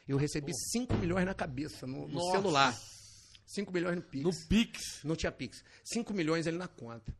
Eu 0.08 0.16
recebi 0.16 0.52
5 0.72 0.94
milhões 0.94 1.24
na 1.24 1.34
cabeça, 1.34 1.86
no, 1.86 2.08
no 2.08 2.20
celular. 2.32 2.74
5 3.46 3.72
milhões 3.72 3.96
no 3.96 4.02
Pix. 4.02 4.24
No 4.24 4.48
Pix. 4.48 5.04
Não 5.04 5.14
tinha 5.16 5.30
Pix. 5.30 5.62
5 5.84 6.12
milhões 6.12 6.46
ali 6.46 6.56
na 6.58 6.68
conta. 6.68 7.14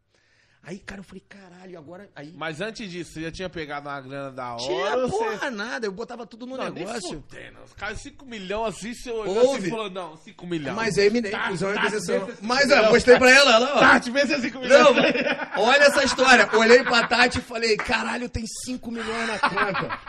Aí, 0.64 0.78
cara, 0.78 1.00
eu 1.00 1.04
falei, 1.04 1.24
caralho, 1.28 1.76
agora. 1.76 2.08
Aí, 2.14 2.32
Mas 2.36 2.60
antes 2.60 2.88
disso, 2.88 3.14
você 3.14 3.22
já 3.22 3.32
tinha 3.32 3.50
pegado 3.50 3.88
uma 3.88 4.00
grana 4.00 4.30
da 4.30 4.52
hora? 4.54 4.62
tinha 4.62 5.08
porra 5.08 5.38
você... 5.38 5.50
nada, 5.50 5.86
eu 5.86 5.90
botava 5.90 6.24
tudo 6.24 6.46
no 6.46 6.56
Não, 6.56 6.70
negócio. 6.70 7.24
Os 7.64 7.72
caras, 7.72 8.00
5 8.00 8.24
milhões 8.24 8.76
assim, 8.76 8.94
você 8.94 9.10
olhou 9.10 9.54
assim 9.56 9.66
e 9.66 9.70
falou, 9.70 9.90
não, 9.90 10.16
5 10.16 10.46
milhões. 10.46 10.76
Mas 10.76 10.94
Tá, 11.32 11.48
cuzão, 11.48 11.70
é 11.70 11.74
tá, 11.74 11.82
aquisição. 11.82 12.26
vê 12.26 12.32
se- 12.36 12.44
Mas 12.44 12.70
eu 12.70 12.90
mostrei 12.90 13.18
pra 13.18 13.30
ela, 13.30 13.54
ela, 13.56 13.74
ó. 13.74 13.80
Tati, 13.80 14.10
vê 14.12 14.24
se 14.24 14.34
é 14.34 14.40
5 14.40 14.58
milhões. 14.60 14.80
Não, 14.96 15.62
olha 15.64 15.82
essa 15.82 16.04
história. 16.04 16.48
Olhei 16.56 16.84
pra 16.84 17.08
Tati 17.08 17.38
e 17.38 17.42
falei, 17.42 17.76
caralho, 17.76 18.28
tem 18.28 18.44
5 18.64 18.88
milhões 18.92 19.26
na 19.28 19.38
conta. 19.40 20.00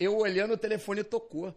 Eu 0.00 0.16
olhando, 0.16 0.54
o 0.54 0.58
telefone 0.58 1.04
tocou. 1.04 1.54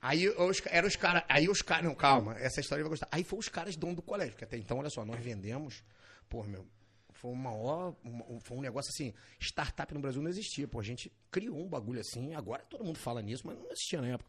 Aí 0.00 0.28
os, 0.28 0.62
eram 0.66 0.86
os 0.86 0.94
caras. 0.96 1.24
Aí 1.28 1.48
os 1.48 1.60
caras. 1.60 1.84
Não, 1.84 1.94
calma, 1.94 2.36
essa 2.38 2.60
história 2.60 2.84
vai 2.84 2.90
gostar. 2.90 3.08
Aí 3.10 3.24
foi 3.24 3.38
os 3.40 3.48
caras 3.48 3.74
dono 3.74 3.96
do 3.96 4.02
colégio, 4.02 4.32
porque 4.32 4.44
até 4.44 4.56
então, 4.56 4.78
olha 4.78 4.90
só, 4.90 5.04
nós 5.04 5.18
vendemos. 5.20 5.82
Pô, 6.28 6.42
meu. 6.44 6.64
Foi 7.22 7.30
uma 7.30 7.50
maior. 7.52 7.94
uma- 8.02 8.40
foi 8.40 8.56
um 8.56 8.60
negócio 8.60 8.90
assim. 8.90 9.14
Startup 9.40 9.94
no 9.94 10.00
Brasil 10.00 10.20
não 10.20 10.28
existia. 10.28 10.66
Pô, 10.66 10.80
a 10.80 10.82
gente 10.82 11.10
criou 11.30 11.56
um 11.64 11.68
bagulho 11.68 12.00
assim. 12.00 12.34
Agora 12.34 12.64
todo 12.64 12.84
mundo 12.84 12.98
fala 12.98 13.22
nisso, 13.22 13.46
mas 13.46 13.56
não 13.56 13.66
existia 13.70 14.00
na 14.02 14.08
época. 14.08 14.28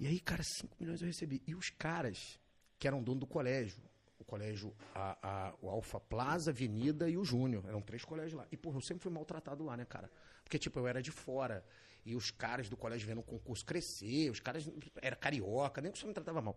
E 0.00 0.06
aí, 0.06 0.18
cara, 0.18 0.42
5 0.42 0.74
milhões 0.80 1.00
eu 1.02 1.06
recebi. 1.06 1.42
E 1.46 1.54
os 1.54 1.68
caras 1.68 2.38
que 2.78 2.88
eram 2.88 3.02
dono 3.02 3.20
do 3.20 3.26
colégio, 3.26 3.82
o 4.18 4.24
colégio, 4.24 4.74
a, 4.94 5.18
a- 5.50 5.54
o 5.60 5.68
Alfa 5.68 6.00
Plaza, 6.00 6.50
Avenida 6.50 7.08
e 7.08 7.18
o 7.18 7.24
Júnior, 7.24 7.64
eram 7.66 7.82
três 7.82 8.02
colégios 8.04 8.32
lá. 8.32 8.46
E, 8.50 8.56
porra, 8.56 8.78
eu 8.78 8.82
sempre 8.82 9.02
fui 9.02 9.12
maltratado 9.12 9.62
lá, 9.62 9.76
né, 9.76 9.84
cara? 9.84 10.10
Porque, 10.42 10.58
tipo, 10.58 10.78
eu 10.78 10.86
era 10.88 11.02
de 11.02 11.10
fora. 11.10 11.62
E 12.04 12.14
os 12.16 12.30
caras 12.30 12.68
do 12.70 12.76
colégio 12.78 13.06
vendo 13.06 13.18
o 13.20 13.22
concurso 13.22 13.64
crescer, 13.64 14.30
os 14.30 14.40
caras 14.40 14.66
era 15.02 15.16
carioca, 15.16 15.80
nem 15.82 15.90
que 15.92 15.98
isso 15.98 16.06
me 16.06 16.14
tratava 16.14 16.40
mal. 16.40 16.56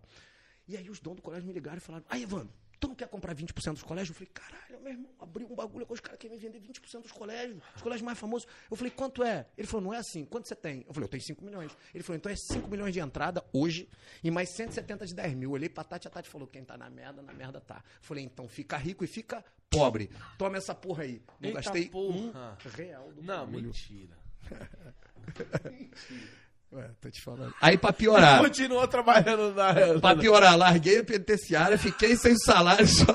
E 0.66 0.76
aí 0.76 0.88
os 0.88 1.00
donos 1.00 1.16
do 1.16 1.22
colégio 1.22 1.46
me 1.46 1.52
ligaram 1.52 1.76
e 1.78 1.80
falaram: 1.80 2.04
Aí, 2.08 2.22
Evandro, 2.22 2.54
tu 2.80 2.88
não 2.88 2.94
quer 2.94 3.08
comprar 3.08 3.34
20% 3.34 3.72
dos 3.74 3.82
colégios? 3.82 4.08
Eu 4.08 4.14
falei: 4.14 4.30
Caralho, 4.32 4.80
meu 4.82 4.92
irmão, 4.92 5.10
abri 5.20 5.44
um 5.44 5.54
bagulho 5.54 5.86
com 5.86 5.94
os 5.94 6.00
caras 6.00 6.18
querem 6.18 6.36
me 6.36 6.42
vender 6.42 6.60
20% 6.60 7.02
dos 7.02 7.12
colégios, 7.12 7.62
os 7.76 7.82
colégios 7.82 8.04
mais 8.04 8.18
famosos. 8.18 8.48
Eu 8.70 8.76
falei: 8.76 8.90
Quanto 8.90 9.22
é? 9.22 9.46
Ele 9.56 9.66
falou: 9.66 9.84
Não 9.84 9.94
é 9.94 9.98
assim, 9.98 10.24
quanto 10.24 10.48
você 10.48 10.56
tem? 10.56 10.84
Eu 10.88 10.94
falei: 10.94 11.04
Eu 11.04 11.08
tenho 11.08 11.22
5 11.22 11.44
milhões. 11.44 11.76
Ele 11.94 12.02
falou: 12.02 12.16
Então 12.16 12.32
é 12.32 12.36
5 12.36 12.68
milhões 12.68 12.92
de 12.94 13.00
entrada 13.00 13.44
hoje 13.52 13.88
e 14.24 14.30
mais 14.30 14.48
170 14.50 15.06
de 15.06 15.14
10 15.14 15.34
mil. 15.34 15.50
Eu 15.50 15.54
olhei 15.54 15.68
pra 15.68 15.84
Tati, 15.84 16.08
a 16.08 16.10
Tati 16.10 16.28
falou: 16.28 16.48
Quem 16.48 16.64
tá 16.64 16.76
na 16.78 16.88
merda, 16.88 17.20
na 17.22 17.32
merda 17.32 17.60
tá. 17.60 17.76
Eu 17.76 18.02
falei: 18.02 18.24
Então 18.24 18.48
fica 18.48 18.76
rico 18.76 19.04
e 19.04 19.06
fica 19.06 19.44
pobre. 19.68 20.10
Toma 20.38 20.56
essa 20.56 20.74
porra 20.74 21.04
aí. 21.04 21.22
Não 21.40 21.48
Eita 21.50 21.60
gastei 21.62 21.88
porra. 21.88 22.56
um 22.64 22.68
real 22.70 23.12
do 23.12 23.22
Não, 23.22 23.46
bagulho. 23.46 23.66
mentira. 23.66 24.18
Ué, 26.72 26.90
tô 27.00 27.10
te 27.10 27.20
falando. 27.20 27.54
Aí 27.60 27.76
pra 27.76 27.92
piorar. 27.92 28.38
Continuou 28.44 28.86
trabalhando 28.86 29.52
na... 29.54 30.00
Pra 30.00 30.16
piorar, 30.16 30.56
larguei 30.56 31.00
a 31.00 31.04
penitenciária, 31.04 31.76
fiquei 31.76 32.16
sem 32.16 32.36
salário 32.36 32.86
só. 32.86 33.12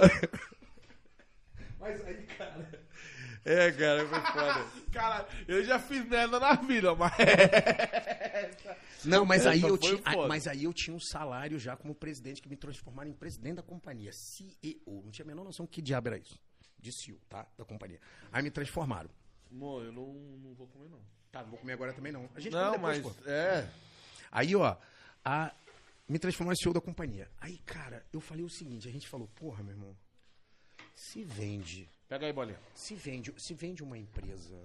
Mas 1.79 2.05
aí, 2.05 2.25
cara. 2.37 2.85
É, 3.45 3.71
cara, 3.71 4.07
foi 4.07 4.19
foda. 4.21 4.65
Cara, 4.95 5.27
eu 5.45 5.61
já 5.61 5.77
fiz 5.77 6.07
merda 6.07 6.39
na 6.39 6.55
vida, 6.55 6.95
mas... 6.95 7.11
Não, 9.03 9.25
mas 9.25 9.45
aí, 9.45 9.59
Essa 9.59 9.67
eu 9.67 9.77
tinha, 9.77 10.01
mas 10.27 10.47
aí 10.47 10.63
eu 10.63 10.73
tinha 10.73 10.95
um 10.95 10.99
salário 10.99 11.59
já 11.59 11.75
como 11.75 11.93
presidente 11.93 12.41
que 12.41 12.47
me 12.47 12.55
transformaram 12.55 13.09
em 13.09 13.13
presidente 13.13 13.57
da 13.57 13.61
companhia, 13.61 14.11
CEO. 14.13 15.03
Não 15.03 15.11
tinha 15.11 15.25
a 15.25 15.27
menor 15.27 15.43
noção 15.43 15.67
que 15.67 15.81
diabo 15.81 16.07
era 16.07 16.17
isso. 16.17 16.39
De 16.79 16.93
CEO, 16.93 17.19
tá? 17.29 17.45
Da 17.57 17.65
companhia. 17.65 17.99
Aí 18.31 18.41
me 18.41 18.49
transformaram. 18.49 19.09
Amor, 19.51 19.83
eu 19.83 19.91
não, 19.91 20.13
não 20.41 20.53
vou 20.55 20.67
comer, 20.67 20.89
não. 20.89 21.01
Tá, 21.35 21.43
não 21.43 21.49
vou 21.49 21.59
comer 21.59 21.73
agora 21.73 21.91
também 21.91 22.13
não. 22.13 22.29
A 22.33 22.39
gente 22.39 22.53
Não, 22.53 22.71
depois, 22.71 23.03
mas... 23.03 23.13
pô. 23.13 23.29
É... 23.29 23.69
Aí, 24.31 24.55
ó, 24.55 24.77
a, 25.25 25.53
me 26.07 26.17
transformou 26.17 26.53
em 26.53 26.55
CEO 26.55 26.73
da 26.73 26.79
companhia. 26.79 27.29
Aí, 27.41 27.57
cara, 27.57 28.05
eu 28.13 28.21
falei 28.21 28.45
o 28.45 28.49
seguinte, 28.49 28.87
a 28.87 28.91
gente 28.91 29.05
falou, 29.09 29.27
porra, 29.35 29.61
meu 29.61 29.73
irmão, 29.73 29.97
se 30.95 31.25
vende 31.25 31.89
Pega 32.07 32.25
aí, 32.25 32.31
bolinha. 32.31 32.57
Se 32.73 32.95
vende, 32.95 33.33
se 33.37 33.53
vende 33.53 33.83
uma 33.83 33.97
empresa 33.97 34.57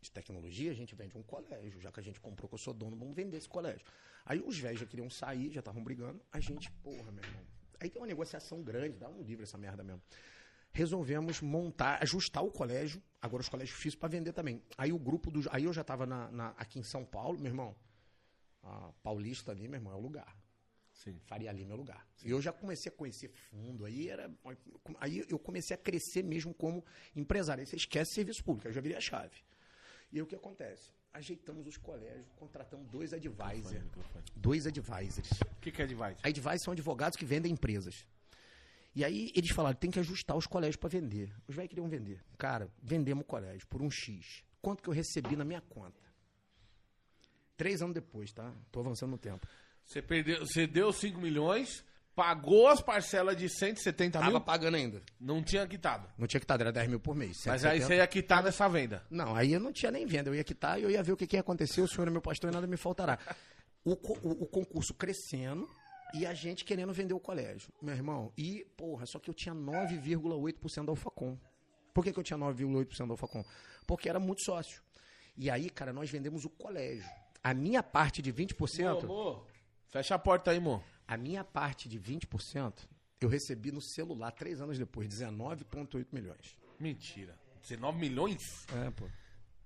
de 0.00 0.10
tecnologia, 0.10 0.72
a 0.72 0.74
gente 0.74 0.96
vende 0.96 1.16
um 1.16 1.22
colégio. 1.22 1.80
Já 1.80 1.92
que 1.92 2.00
a 2.00 2.02
gente 2.02 2.18
comprou, 2.18 2.48
que 2.48 2.54
eu 2.56 2.58
sou 2.58 2.74
dono, 2.74 2.96
vamos 2.96 3.14
vender 3.14 3.36
esse 3.36 3.48
colégio. 3.48 3.86
Aí 4.24 4.42
os 4.44 4.58
velhos 4.58 4.80
já 4.80 4.86
queriam 4.86 5.08
sair, 5.08 5.52
já 5.52 5.60
estavam 5.60 5.84
brigando. 5.84 6.20
A 6.32 6.40
gente, 6.40 6.72
porra, 6.82 7.12
meu 7.12 7.22
irmão. 7.22 7.42
Aí 7.78 7.88
tem 7.88 8.02
uma 8.02 8.08
negociação 8.08 8.62
grande, 8.64 8.98
dá 8.98 9.08
um 9.08 9.22
livro 9.22 9.44
essa 9.44 9.56
merda 9.56 9.84
mesmo. 9.84 10.02
Resolvemos 10.72 11.40
montar, 11.40 12.02
ajustar 12.02 12.44
o 12.44 12.50
colégio, 12.50 13.02
agora 13.20 13.40
os 13.40 13.48
colégios 13.48 13.76
físicos 13.76 14.00
para 14.00 14.08
vender 14.08 14.32
também. 14.32 14.62
Aí 14.78 14.92
o 14.92 14.98
grupo 14.98 15.30
dos. 15.30 15.48
Aí 15.50 15.64
eu 15.64 15.72
já 15.72 15.80
estava 15.80 16.06
aqui 16.56 16.78
em 16.78 16.82
São 16.82 17.04
Paulo, 17.04 17.38
meu 17.38 17.50
irmão. 17.50 17.74
A 18.62 18.92
Paulista 19.02 19.52
ali, 19.52 19.66
meu 19.66 19.78
irmão, 19.78 19.92
é 19.92 19.96
o 19.96 20.00
lugar. 20.00 20.40
Sim. 20.92 21.18
Faria 21.24 21.50
Lima 21.50 21.72
é 21.72 21.74
o 21.74 21.78
lugar. 21.78 22.06
E 22.22 22.30
eu 22.30 22.42
já 22.42 22.52
comecei 22.52 22.92
a 22.92 22.94
conhecer 22.94 23.30
fundo, 23.30 23.86
aí 23.86 24.10
era. 24.10 24.30
Aí 24.98 25.24
eu 25.28 25.38
comecei 25.38 25.74
a 25.74 25.78
crescer 25.78 26.22
mesmo 26.22 26.52
como 26.52 26.84
empresário. 27.16 27.62
Aí 27.62 27.66
você 27.66 27.76
esquece 27.76 28.12
serviço 28.12 28.44
público, 28.44 28.68
aí 28.68 28.70
eu 28.70 28.74
já 28.74 28.80
virei 28.82 28.98
a 28.98 29.00
chave. 29.00 29.36
E 30.12 30.16
aí 30.16 30.22
o 30.22 30.26
que 30.26 30.34
acontece? 30.34 30.92
Ajeitamos 31.12 31.66
os 31.66 31.76
colégios, 31.76 32.30
contratamos 32.36 32.86
dois 32.88 33.12
advisors. 33.12 33.82
Dois 34.36 34.66
advisors. 34.66 35.30
O 35.30 35.60
que, 35.60 35.72
que 35.72 35.80
é 35.80 35.84
advice? 35.84 36.20
Advisors 36.22 36.62
são 36.62 36.72
advogados 36.72 37.16
que 37.16 37.24
vendem 37.24 37.52
empresas. 37.52 38.06
E 38.94 39.04
aí 39.04 39.30
eles 39.36 39.50
falaram, 39.50 39.76
tem 39.76 39.90
que 39.90 40.00
ajustar 40.00 40.36
os 40.36 40.46
colégios 40.46 40.76
para 40.76 40.88
vender. 40.88 41.32
Os 41.46 41.54
velhos 41.54 41.68
queriam 41.70 41.88
vender. 41.88 42.20
Cara, 42.36 42.68
vendemos 42.82 43.22
o 43.22 43.26
colégio 43.26 43.66
por 43.68 43.80
um 43.82 43.90
X. 43.90 44.42
Quanto 44.60 44.82
que 44.82 44.88
eu 44.88 44.94
recebi 44.94 45.36
na 45.36 45.44
minha 45.44 45.60
conta? 45.60 46.00
Três 47.56 47.82
anos 47.82 47.94
depois, 47.94 48.32
tá? 48.32 48.52
Tô 48.72 48.80
avançando 48.80 49.10
no 49.10 49.18
tempo. 49.18 49.46
Você, 49.84 50.00
perdeu, 50.00 50.40
você 50.46 50.66
deu 50.66 50.92
5 50.92 51.20
milhões, 51.20 51.84
pagou 52.14 52.68
as 52.68 52.80
parcelas 52.80 53.36
de 53.36 53.48
170 53.48 54.18
Tava 54.18 54.30
mil, 54.30 54.40
pagando 54.40 54.76
ainda. 54.76 55.02
não 55.20 55.42
tinha 55.42 55.66
quitado. 55.66 56.08
Não 56.16 56.26
tinha 56.26 56.40
quitado, 56.40 56.62
era 56.62 56.72
10 56.72 56.88
mil 56.88 57.00
por 57.00 57.14
mês. 57.14 57.36
Mas 57.46 57.64
aí 57.64 57.78
170. 57.80 57.86
você 57.86 57.96
ia 57.96 58.06
quitar 58.06 58.42
nessa 58.42 58.68
venda. 58.68 59.04
Não, 59.10 59.34
aí 59.36 59.52
eu 59.52 59.60
não 59.60 59.72
tinha 59.72 59.90
nem 59.92 60.06
venda. 60.06 60.30
Eu 60.30 60.34
ia 60.34 60.44
quitar 60.44 60.78
e 60.80 60.82
eu 60.84 60.90
ia 60.90 61.02
ver 61.02 61.12
o 61.12 61.16
que, 61.16 61.26
que 61.26 61.36
ia 61.36 61.40
acontecer. 61.40 61.80
O 61.80 61.88
senhor 61.88 62.08
é 62.08 62.10
meu 62.10 62.22
pastor 62.22 62.50
e 62.50 62.54
nada 62.54 62.66
me 62.66 62.76
faltará. 62.76 63.18
O, 63.84 63.92
o- 63.92 64.42
o 64.44 64.46
concurso 64.46 64.94
crescendo 64.94 65.68
e 66.14 66.26
a 66.26 66.34
gente 66.34 66.64
querendo 66.64 66.92
vender 66.92 67.14
o 67.14 67.20
colégio. 67.20 67.72
Meu 67.80 67.94
irmão, 67.94 68.32
e, 68.36 68.66
porra, 68.76 69.06
só 69.06 69.18
que 69.18 69.30
eu 69.30 69.34
tinha 69.34 69.54
9,8% 69.54 70.84
da 70.84 70.92
Alfacom. 70.92 71.38
Por 71.92 72.04
que, 72.04 72.12
que 72.12 72.18
eu 72.18 72.22
tinha 72.22 72.38
9,8% 72.38 73.06
da 73.06 73.12
Alfacom? 73.12 73.44
Porque 73.86 74.08
era 74.08 74.20
muito 74.20 74.42
sócio. 74.44 74.82
E 75.36 75.50
aí, 75.50 75.70
cara, 75.70 75.92
nós 75.92 76.10
vendemos 76.10 76.44
o 76.44 76.50
colégio. 76.50 77.08
A 77.42 77.54
minha 77.54 77.82
parte 77.82 78.20
de 78.20 78.32
20%. 78.32 79.04
amor, 79.04 79.46
fecha 79.88 80.14
a 80.14 80.18
porta 80.18 80.50
aí, 80.50 80.58
amor. 80.58 80.82
A 81.06 81.16
minha 81.16 81.42
parte 81.42 81.88
de 81.88 81.98
20%, 81.98 82.86
eu 83.20 83.28
recebi 83.28 83.72
no 83.72 83.80
celular 83.80 84.30
três 84.32 84.60
anos 84.60 84.78
depois, 84.78 85.08
19,8 85.08 86.06
milhões. 86.12 86.56
Mentira. 86.78 87.38
19 87.62 87.98
milhões? 87.98 88.66
É, 88.68 88.90
pô. 88.90 89.06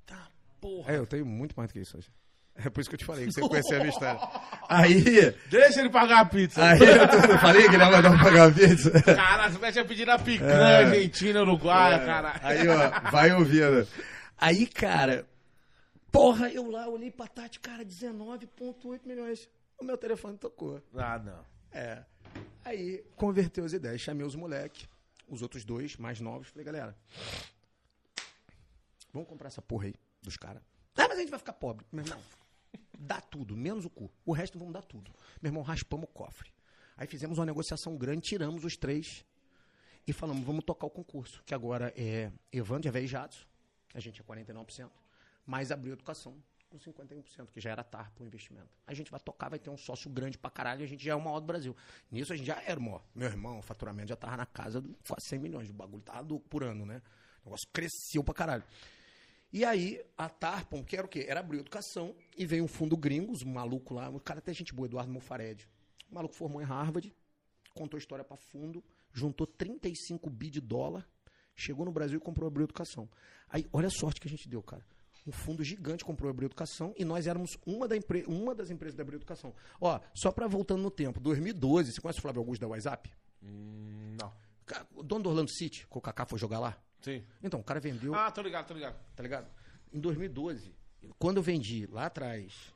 Tá, 0.07 0.31
porra. 0.61 0.93
É, 0.93 0.99
eu 0.99 1.07
tenho 1.07 1.27
muito 1.27 1.55
mais 1.55 1.69
do 1.69 1.73
que 1.73 1.81
isso 1.81 1.97
hoje. 1.97 2.11
É 2.57 2.71
por 2.71 2.81
isso 2.81 2.89
que 2.89 2.95
eu 2.95 2.99
te 2.99 3.05
falei, 3.05 3.27
que 3.27 3.33
você 3.33 3.41
conhecia 3.49 3.77
a 3.77 3.81
minha 3.81 3.91
história. 3.91 4.21
Aí, 4.69 5.03
Deixa 5.51 5.81
ele 5.81 5.91
pagar 5.91 6.21
a 6.21 6.25
pizza. 6.25 6.65
aí 6.65 6.79
eu 6.79 7.39
falei 7.39 7.63
que 7.69 7.75
ele 7.75 7.83
ia 7.83 7.91
mandar 7.91 8.23
pagar 8.23 8.49
a 8.49 8.53
pizza. 8.53 8.91
Caralho, 9.03 9.53
você 9.53 9.59
mexe 9.59 9.79
a 9.81 9.85
pedir 9.85 10.09
a 10.09 10.19
picanha, 10.19 10.87
Argentina, 10.87 11.43
Uruguai, 11.43 12.05
cara. 12.07 12.41
Aí, 12.43 12.67
ó, 12.69 13.11
vai 13.11 13.33
ouvindo. 13.33 13.87
Aí, 14.39 14.67
cara, 14.67 15.27
porra, 16.13 16.49
eu 16.49 16.71
lá 16.71 16.89
olhei 16.89 17.11
pra 17.11 17.27
Tati, 17.27 17.59
cara, 17.59 17.85
19,8 17.85 19.01
milhões. 19.05 19.49
O 19.79 19.85
meu 19.85 19.97
telefone 19.97 20.39
tocou. 20.39 20.81
Ah, 20.97 21.19
não. 21.19 21.45
É. 21.73 22.05
Aí, 22.65 23.05
converteu 23.17 23.65
as 23.65 23.73
ideias, 23.73 24.01
chamei 24.01 24.25
os 24.25 24.37
moleques, 24.37 24.89
os 25.29 25.43
outros 25.43 25.65
dois, 25.65 25.97
mais 25.97 26.21
novos, 26.21 26.49
falei, 26.49 26.65
galera, 26.65 26.97
vamos 29.13 29.29
comprar 29.29 29.49
essa 29.49 29.61
porra 29.61 29.87
aí 29.87 29.95
dos 30.23 30.37
caras. 30.37 30.63
Ah, 30.97 31.07
mas 31.09 31.19
a 31.19 31.21
gente 31.21 31.31
vai 31.31 31.39
ficar 31.39 31.53
pobre. 31.53 31.85
Meu 31.93 32.05
irmão, 32.05 32.19
dá 32.99 33.21
tudo, 33.21 33.57
menos 33.57 33.85
o 33.85 33.91
cu. 33.91 34.11
O 34.25 34.33
resto 34.33 34.59
vamos 34.59 34.73
dar 34.73 34.83
tudo. 34.83 35.13
Meu 35.41 35.51
irmão, 35.51 35.63
raspamos 35.63 36.05
o 36.05 36.13
cofre. 36.13 36.51
Aí 36.97 37.07
fizemos 37.07 37.39
uma 37.39 37.47
negociação 37.47 37.97
grande, 37.97 38.23
tiramos 38.23 38.65
os 38.65 38.77
três 38.77 39.25
e 40.07 40.13
falamos, 40.13 40.45
vamos 40.45 40.65
tocar 40.65 40.87
o 40.87 40.91
concurso, 40.91 41.43
que 41.45 41.55
agora 41.55 41.93
é 41.97 42.31
Evandro 42.53 42.97
e 42.97 43.07
Jadson. 43.07 43.45
A 43.95 44.01
gente 44.01 44.21
é 44.21 44.25
49%. 44.25 44.91
mais 45.47 45.71
abriu 45.71 45.93
educação 45.93 46.37
com 46.69 46.79
51%, 46.79 47.51
que 47.53 47.61
já 47.61 47.71
era 47.71 47.85
TAR 47.85 48.11
pro 48.13 48.27
investimento. 48.27 48.69
A 48.87 48.93
gente 48.93 49.11
vai 49.11 49.21
tocar, 49.21 49.49
vai 49.49 49.59
ter 49.59 49.71
um 49.71 49.77
sócio 49.77 50.11
grande 50.11 50.37
pra 50.37 50.51
caralho, 50.51 50.83
a 50.83 50.87
gente 50.87 51.05
já 51.05 51.13
é 51.13 51.15
o 51.15 51.21
maior 51.21 51.39
do 51.41 51.47
Brasil. 51.47 51.77
Nisso 52.11 52.33
a 52.33 52.37
gente 52.37 52.47
já 52.47 52.61
era 52.63 52.79
o 52.79 52.83
maior. 52.83 53.05
Meu 53.15 53.29
irmão, 53.29 53.59
o 53.59 53.63
faturamento 53.63 54.09
já 54.09 54.17
tava 54.17 54.37
na 54.37 54.47
casa 54.47 54.81
de 54.81 54.93
quase 55.07 55.27
100 55.27 55.39
milhões, 55.39 55.71
o 55.71 55.73
bagulho 55.73 56.03
tava 56.03 56.27
por 56.41 56.65
ano, 56.65 56.85
né? 56.85 57.01
O 57.43 57.47
negócio 57.47 57.69
cresceu 57.73 58.25
pra 58.25 58.35
caralho. 58.35 58.65
E 59.57 59.65
aí, 59.65 60.03
a 60.19 60.29
Tarpon, 60.29 60.83
que 60.83 60.97
era 60.97 61.07
o 61.07 61.09
quê? 61.09 61.27
Era 61.29 61.39
abrir 61.39 61.61
educação, 61.61 62.13
e 62.37 62.45
veio 62.45 62.65
um 62.65 62.69
fundo 62.69 62.97
gringos, 62.97 63.43
um 63.43 63.53
maluco 63.53 63.95
lá, 63.95 64.09
um 64.11 64.19
cara 64.19 64.41
até 64.41 64.53
gente 64.53 64.75
boa, 64.75 64.87
Eduardo 64.89 65.13
Mufared. 65.13 65.69
O 66.11 66.15
maluco 66.17 66.35
formou 66.35 66.61
em 66.61 66.65
Harvard, 66.65 67.15
contou 67.73 67.97
a 67.97 68.01
história 68.01 68.25
pra 68.25 68.37
fundo, 68.37 68.83
juntou 69.13 69.47
35 69.47 70.29
bi 70.29 70.51
de 70.51 70.61
dólar, 70.61 71.09
chegou 71.55 71.87
no 71.87 71.93
Brasil 71.93 72.19
e 72.19 72.21
comprou 72.21 72.47
a 72.47 72.49
Abril 72.49 72.65
Educação. 72.65 73.09
Aí, 73.49 73.65
olha 73.73 73.87
a 73.87 73.91
sorte 73.91 74.21
que 74.21 74.27
a 74.27 74.31
gente 74.31 74.49
deu, 74.49 74.61
cara. 74.61 74.85
Um 75.25 75.31
fundo 75.31 75.63
gigante 75.63 76.05
comprou 76.05 76.29
a 76.29 76.33
Abril 76.33 76.49
Educação 76.49 76.93
e 76.99 77.05
nós 77.05 77.29
éramos 77.29 77.57
uma, 77.65 77.87
da 77.87 77.97
empre- 77.97 78.25
uma 78.27 78.57
das 78.57 78.71
empresas 78.71 78.97
da 78.97 79.03
Abril 79.05 79.19
Educação. 79.19 79.55
Ó, 79.81 80.01
só 80.15 80.33
pra 80.33 80.49
voltando 80.49 80.83
no 80.83 80.91
tempo, 80.91 81.21
2012, 81.21 81.93
você 81.93 82.01
conhece 82.01 82.19
o 82.19 82.23
Flávio 82.23 82.41
Augusto 82.41 82.61
da 82.61 82.67
WhatsApp? 82.67 83.09
Hum, 83.41 84.17
não. 84.21 84.33
O 84.97 85.03
dono 85.05 85.23
do 85.23 85.29
Orlando 85.31 85.51
City, 85.53 85.87
que 85.89 85.97
o 85.97 86.01
Kaká 86.01 86.27
foi 86.27 86.41
jogar 86.41 86.59
lá? 86.59 86.77
Sim. 87.05 87.23
Então, 87.43 87.61
o 87.61 87.63
cara 87.63 87.79
vendeu 87.81 88.15
Ah, 88.15 88.31
tô 88.31 88.41
ligado, 88.41 88.67
tô 88.67 88.73
ligado. 88.75 88.97
tá 89.15 89.23
ligado? 89.23 89.47
Em 89.93 90.01
2012, 90.01 90.75
quando 91.19 91.37
eu 91.37 91.43
vendi 91.43 91.87
lá 91.87 92.07
atrás 92.07 92.73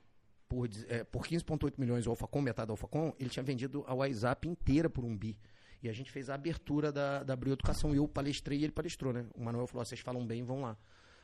por, 0.47 0.69
é, 0.89 1.03
por 1.03 1.27
15,8 1.27 1.75
milhões 1.79 2.07
o 2.07 2.11
Alphacom, 2.11 2.43
metade 2.43 2.67
da 2.67 2.73
Alphacom, 2.75 3.15
ele 3.19 3.31
tinha 3.31 3.43
vendido 3.43 3.85
a 3.87 3.95
WhatsApp 3.95 4.47
inteira 4.47 4.91
por 4.91 5.03
um 5.03 5.17
bi. 5.17 5.39
E 5.83 5.89
a 5.89 5.93
gente 5.93 6.11
fez 6.11 6.29
a 6.29 6.35
abertura 6.35 6.93
da, 6.93 7.23
da 7.23 7.33
Abril 7.33 7.55
Educação. 7.55 7.95
E 7.95 7.97
eu 7.97 8.07
palestrei 8.07 8.59
e 8.59 8.65
ele 8.65 8.73
palestrou, 8.73 9.13
né? 9.13 9.27
O 9.35 9.43
Manuel 9.43 9.67
falou: 9.67 9.81
"Ó, 9.81 9.85
vocês 9.85 10.01
falam 10.01 10.27
bem, 10.27 10.43
vão 10.45 10.61
lá. 10.61 10.77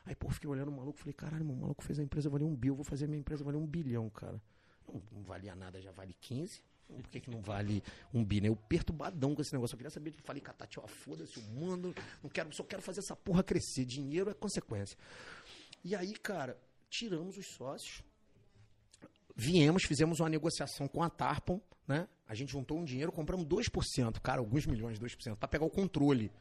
Aí, 0.07 0.15
pô, 0.15 0.31
fiquei 0.31 0.49
olhando 0.49 0.69
o 0.69 0.73
maluco 0.73 0.99
falei: 0.99 1.13
caralho, 1.13 1.45
meu, 1.45 1.55
o 1.55 1.59
maluco 1.59 1.83
fez 1.83 1.99
a 1.99 2.03
empresa 2.03 2.31
valer 2.31 2.45
um 2.45 2.55
bi, 2.55 2.69
eu 2.69 2.75
vou 2.75 2.85
fazer 2.85 3.05
a 3.05 3.09
minha 3.09 3.19
empresa 3.21 3.43
valer 3.45 3.59
um 3.59 3.67
bilhão, 3.67 4.09
cara. 4.11 4.41
Não, 4.87 5.03
não 5.13 5.23
valia 5.23 5.55
nada, 5.55 5.81
já 5.81 5.91
vale 5.93 6.15
15. 6.21 6.63
Por 6.87 7.09
que, 7.09 7.21
que 7.21 7.31
não 7.31 7.41
vale 7.41 7.83
um 8.13 8.25
bi, 8.25 8.41
né? 8.41 8.49
Eu 8.49 8.57
perturbadão 8.57 9.35
com 9.35 9.43
esse 9.43 9.53
negócio. 9.53 9.75
Eu 9.75 9.79
queria 9.79 9.91
saber, 9.91 10.15
falei, 10.23 10.41
Catati, 10.41 10.79
ó, 10.79 10.87
foda-se 10.87 11.39
o 11.39 11.43
mundo, 11.43 11.95
não 12.23 12.31
quero, 12.31 12.55
só 12.55 12.63
quero 12.63 12.83
fazer 12.83 13.01
essa 13.01 13.17
porra 13.17 13.43
crescer. 13.43 13.85
Dinheiro 13.85 14.31
é 14.31 14.35
consequência. 14.35 14.97
E 15.83 15.95
aí, 15.95 16.13
cara, 16.15 16.59
tiramos 16.89 17.37
os 17.37 17.47
sócios, 17.47 18.03
viemos, 19.35 19.85
fizemos 19.85 20.21
uma 20.21 20.29
negociação 20.29 20.87
com 20.87 21.03
a 21.03 21.11
Tarpon, 21.11 21.61
né? 21.87 22.09
A 22.27 22.35
gente 22.35 22.53
juntou 22.53 22.79
um 22.79 22.85
dinheiro, 22.85 23.13
compramos 23.13 23.47
2%, 23.47 24.21
cara, 24.21 24.41
alguns 24.41 24.67
milhões, 24.67 24.99
2%, 24.99 25.37
para 25.37 25.49
pegar 25.49 25.67
o 25.67 25.71
controle. 25.71 26.33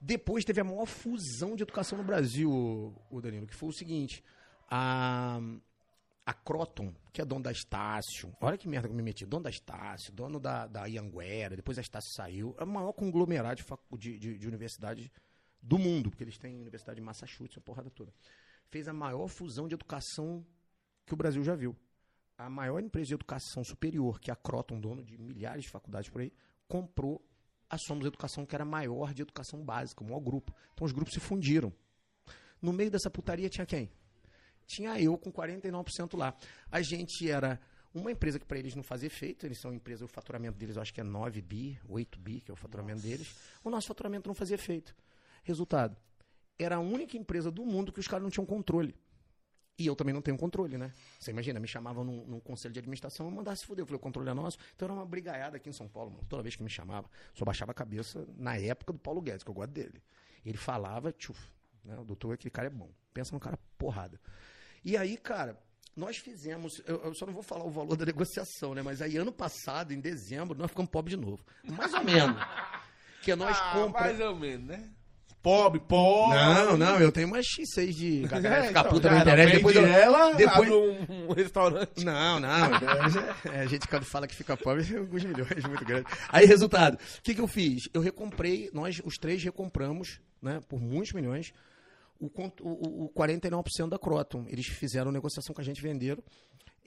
Depois 0.00 0.44
teve 0.44 0.60
a 0.60 0.64
maior 0.64 0.86
fusão 0.86 1.54
de 1.54 1.62
educação 1.62 1.96
no 1.96 2.04
Brasil, 2.04 2.50
o 3.10 3.20
Danilo, 3.20 3.46
que 3.46 3.54
foi 3.54 3.68
o 3.68 3.72
seguinte: 3.72 4.22
a, 4.68 5.40
a 6.26 6.34
Croton, 6.34 6.92
que 7.12 7.22
é 7.22 7.24
dono 7.24 7.44
da 7.44 7.52
Estácio, 7.52 8.36
olha 8.40 8.58
que 8.58 8.66
merda 8.66 8.88
que 8.88 8.92
eu 8.92 8.96
me 8.96 9.02
meti, 9.02 9.24
dono 9.24 9.44
da 9.44 9.50
Estácio, 9.50 10.12
dono 10.12 10.40
da, 10.40 10.66
da 10.66 10.86
Ianguera, 10.86 11.54
depois 11.54 11.78
a 11.78 11.80
Estácio 11.80 12.12
saiu, 12.14 12.52
é 12.58 12.64
o 12.64 12.66
maior 12.66 12.92
conglomerado 12.92 13.62
de, 13.62 13.98
de, 13.98 14.18
de, 14.18 14.38
de 14.38 14.48
universidade 14.48 15.12
do 15.62 15.78
mundo, 15.78 16.10
porque 16.10 16.24
eles 16.24 16.36
têm 16.36 16.60
universidade 16.60 17.00
em 17.00 17.04
Massachusetts, 17.04 17.56
a 17.56 17.60
porrada 17.60 17.88
toda. 17.90 18.12
Fez 18.68 18.88
a 18.88 18.92
maior 18.92 19.28
fusão 19.28 19.68
de 19.68 19.74
educação 19.74 20.44
que 21.06 21.14
o 21.14 21.16
Brasil 21.16 21.44
já 21.44 21.54
viu. 21.54 21.76
A 22.36 22.50
maior 22.50 22.82
empresa 22.82 23.06
de 23.06 23.14
educação 23.14 23.62
superior, 23.62 24.18
que 24.18 24.28
é 24.28 24.32
a 24.32 24.36
Croton, 24.36 24.80
dono 24.80 25.04
de 25.04 25.16
milhares 25.16 25.62
de 25.62 25.70
faculdades 25.70 26.10
por 26.10 26.20
aí, 26.20 26.32
comprou 26.66 27.24
a 27.70 27.78
Somos 27.78 28.04
Educação, 28.04 28.44
que 28.44 28.54
era 28.54 28.64
maior 28.64 29.14
de 29.14 29.22
educação 29.22 29.64
básica, 29.64 30.02
o 30.02 30.06
maior 30.06 30.20
grupo. 30.20 30.52
Então 30.74 30.84
os 30.84 30.92
grupos 30.92 31.14
se 31.14 31.20
fundiram. 31.20 31.72
No 32.60 32.72
meio 32.72 32.90
dessa 32.90 33.10
putaria 33.10 33.48
tinha 33.48 33.66
quem? 33.66 33.90
Tinha 34.66 35.00
eu 35.00 35.16
com 35.16 35.32
49% 35.32 36.16
lá. 36.16 36.34
A 36.70 36.82
gente 36.82 37.30
era 37.30 37.60
uma 37.94 38.10
empresa 38.10 38.38
que 38.38 38.44
para 38.44 38.58
eles 38.58 38.74
não 38.74 38.82
fazia 38.82 39.06
efeito, 39.06 39.46
eles 39.46 39.58
são 39.58 39.72
empresa, 39.72 40.04
o 40.04 40.08
faturamento 40.08 40.58
deles 40.58 40.76
eu 40.76 40.82
acho 40.82 40.92
que 40.92 41.00
é 41.00 41.04
9 41.04 41.40
bi, 41.40 41.80
8 41.88 42.18
bi, 42.18 42.40
que 42.40 42.50
é 42.50 42.54
o 42.54 42.56
faturamento 42.56 43.00
deles. 43.00 43.34
O 43.64 43.70
nosso 43.70 43.86
faturamento 43.86 44.28
não 44.28 44.34
fazia 44.34 44.54
efeito. 44.54 44.94
Resultado, 45.42 45.96
era 46.58 46.76
a 46.76 46.80
única 46.80 47.16
empresa 47.16 47.50
do 47.50 47.64
mundo 47.64 47.92
que 47.92 48.00
os 48.00 48.08
caras 48.08 48.22
não 48.22 48.30
tinham 48.30 48.44
controle. 48.44 48.94
E 49.78 49.86
eu 49.86 49.94
também 49.94 50.14
não 50.14 50.22
tenho 50.22 50.38
controle, 50.38 50.78
né? 50.78 50.92
Você 51.18 51.30
imagina, 51.30 51.60
me 51.60 51.68
chamavam 51.68 52.02
num, 52.02 52.24
num 52.24 52.40
conselho 52.40 52.72
de 52.72 52.80
administração, 52.80 53.26
eu 53.26 53.32
mandasse 53.32 53.60
se 53.60 53.66
fuder. 53.66 53.82
Eu 53.82 53.86
falei, 53.86 53.98
o 53.98 54.00
controle 54.00 54.28
é 54.28 54.34
nosso. 54.34 54.56
Então 54.74 54.86
era 54.86 54.94
uma 54.94 55.04
brigaiada 55.04 55.58
aqui 55.58 55.68
em 55.68 55.72
São 55.72 55.86
Paulo, 55.86 56.12
mano. 56.12 56.24
Toda 56.28 56.42
vez 56.42 56.56
que 56.56 56.62
me 56.62 56.70
chamava, 56.70 57.10
só 57.34 57.44
baixava 57.44 57.72
a 57.72 57.74
cabeça 57.74 58.26
na 58.38 58.56
época 58.56 58.94
do 58.94 58.98
Paulo 58.98 59.20
Guedes, 59.20 59.44
que 59.44 59.50
eu 59.50 59.54
gosto 59.54 59.72
dele. 59.72 60.02
Ele 60.44 60.56
falava, 60.56 61.12
tchuf, 61.12 61.38
né? 61.84 61.98
O 61.98 62.04
doutor, 62.04 62.32
aquele 62.32 62.50
cara 62.50 62.68
é 62.68 62.70
bom. 62.70 62.90
Pensa 63.12 63.32
num 63.32 63.38
cara 63.38 63.58
porrada. 63.76 64.18
E 64.86 64.96
aí, 64.96 65.16
cara, 65.16 65.58
nós 65.96 66.16
fizemos, 66.18 66.80
eu, 66.86 67.02
eu 67.02 67.12
só 67.12 67.26
não 67.26 67.32
vou 67.32 67.42
falar 67.42 67.64
o 67.64 67.70
valor 67.70 67.96
da 67.96 68.06
negociação, 68.06 68.72
né? 68.72 68.82
Mas 68.82 69.02
aí, 69.02 69.16
ano 69.16 69.32
passado, 69.32 69.92
em 69.92 69.98
dezembro, 69.98 70.56
nós 70.56 70.70
ficamos 70.70 70.92
pobres 70.92 71.18
de 71.18 71.26
novo. 71.26 71.44
Mais 71.64 71.92
ou 71.92 72.04
menos. 72.04 72.40
Que 73.20 73.34
nós 73.34 73.58
ah, 73.60 73.72
compramos. 73.72 74.00
mais 74.00 74.20
ou 74.20 74.36
menos, 74.36 74.64
né? 74.64 74.88
Pobre, 75.42 75.80
pobre. 75.80 76.36
Não, 76.36 76.76
não, 76.76 77.00
eu 77.00 77.10
tenho 77.10 77.26
uma 77.26 77.38
X6 77.38 77.92
de. 77.92 78.24
A 78.30 78.38
galera 78.38 78.64
É, 78.64 78.68
fica 78.68 78.80
então, 78.80 78.92
puta 78.92 79.10
na 79.10 79.20
internet. 79.22 79.56
Depois 79.56 79.74
eu, 79.74 79.86
ela, 79.86 80.32
depois- 80.34 80.70
abre 80.70 80.72
um, 80.72 81.32
restaurante. 81.32 82.04
Não, 82.04 82.38
não. 82.38 82.48
É, 83.52 83.62
a 83.62 83.66
gente 83.66 83.88
quando 83.88 84.04
fala 84.04 84.28
que 84.28 84.36
fica 84.36 84.56
pobre, 84.56 84.86
é 84.94 84.98
alguns 84.98 85.24
milhões, 85.24 85.64
muito 85.64 85.84
grande. 85.84 86.06
Aí, 86.28 86.46
resultado, 86.46 86.94
o 86.94 87.22
que, 87.22 87.34
que 87.34 87.40
eu 87.40 87.48
fiz? 87.48 87.88
Eu 87.92 88.00
recomprei, 88.00 88.70
nós 88.72 89.02
os 89.04 89.16
três 89.16 89.42
recompramos, 89.42 90.20
né, 90.40 90.60
por 90.68 90.80
muitos 90.80 91.12
milhões, 91.12 91.52
o, 92.20 92.26
o, 92.62 93.04
o 93.06 93.08
49% 93.10 93.88
da 93.88 93.98
Croton. 93.98 94.44
Eles 94.48 94.66
fizeram 94.66 95.10
negociação 95.12 95.54
com 95.54 95.60
a 95.60 95.64
gente, 95.64 95.80
venderam. 95.82 96.22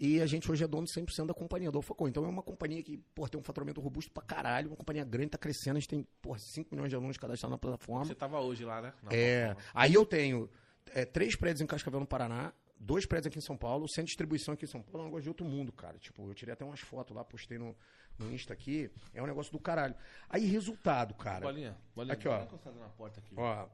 E 0.02 0.22
a 0.22 0.26
gente 0.26 0.50
hoje 0.50 0.64
é 0.64 0.68
dono 0.68 0.86
de 0.86 0.94
100% 0.94 1.26
da 1.26 1.34
companhia, 1.34 1.70
do 1.70 1.78
Alphacom. 1.78 2.08
Então 2.08 2.24
é 2.24 2.28
uma 2.30 2.42
companhia 2.42 2.82
que, 2.82 2.98
pô, 3.14 3.28
tem 3.28 3.38
um 3.40 3.44
faturamento 3.44 3.82
robusto 3.82 4.10
pra 4.12 4.24
caralho, 4.24 4.70
uma 4.70 4.78
companhia 4.78 5.04
grande, 5.04 5.32
tá 5.32 5.38
crescendo, 5.38 5.76
a 5.76 5.80
gente 5.82 5.90
tem, 5.90 6.08
pô, 6.22 6.38
5 6.38 6.70
milhões 6.74 6.90
de 6.90 6.96
alunos 6.96 7.18
cadastrados 7.18 7.52
na 7.52 7.58
plataforma. 7.58 8.06
Você 8.06 8.16
tava 8.16 8.40
hoje 8.40 8.64
lá, 8.64 8.82
né? 8.82 8.94
Na 9.04 9.12
É. 9.12 9.48
plataforma. 9.48 9.72
Aí 9.74 9.94
eu 9.94 10.06
tenho 10.06 10.50
é, 10.94 11.04
três 11.04 11.36
prédios 11.36 11.60
em 11.62 11.66
Cascavel, 11.68 12.00
no 12.00 12.08
Paraná, 12.08 12.54
dois 12.80 13.06
prédios 13.06 13.28
aqui 13.28 13.40
em 13.40 13.42
São 13.42 13.58
Paulo, 13.58 13.90
centro 13.90 14.04
de 14.06 14.12
distribuição 14.12 14.54
aqui 14.54 14.64
em 14.64 14.70
São 14.70 14.82
Paulo, 14.82 15.00
é 15.00 15.02
um 15.02 15.06
negócio 15.08 15.24
de 15.24 15.30
outro 15.30 15.46
mundo, 15.46 15.74
cara. 15.74 16.00
Tipo, 16.00 16.30
eu 16.30 16.34
tirei 16.34 16.54
até 16.54 16.64
umas 16.64 16.80
fotos 16.80 17.14
lá, 17.14 17.26
postei 17.26 17.58
no, 17.58 17.76
no 18.18 18.32
Insta 18.34 18.54
aqui, 18.54 18.90
é 19.14 19.22
um 19.22 19.28
negócio 19.28 19.52
do 19.52 19.60
caralho. 19.60 19.96
Aí, 20.30 20.46
resultado, 20.46 21.14
cara. 21.14 21.42
Bolinha, 21.42 21.78
bolinha. 21.94 22.14
Aqui, 22.14 22.26
ó. 22.30 22.42
encostada 22.42 22.80
na 22.80 22.88
porta 22.88 23.20
aqui. 23.20 23.36
Ó, 23.36 23.68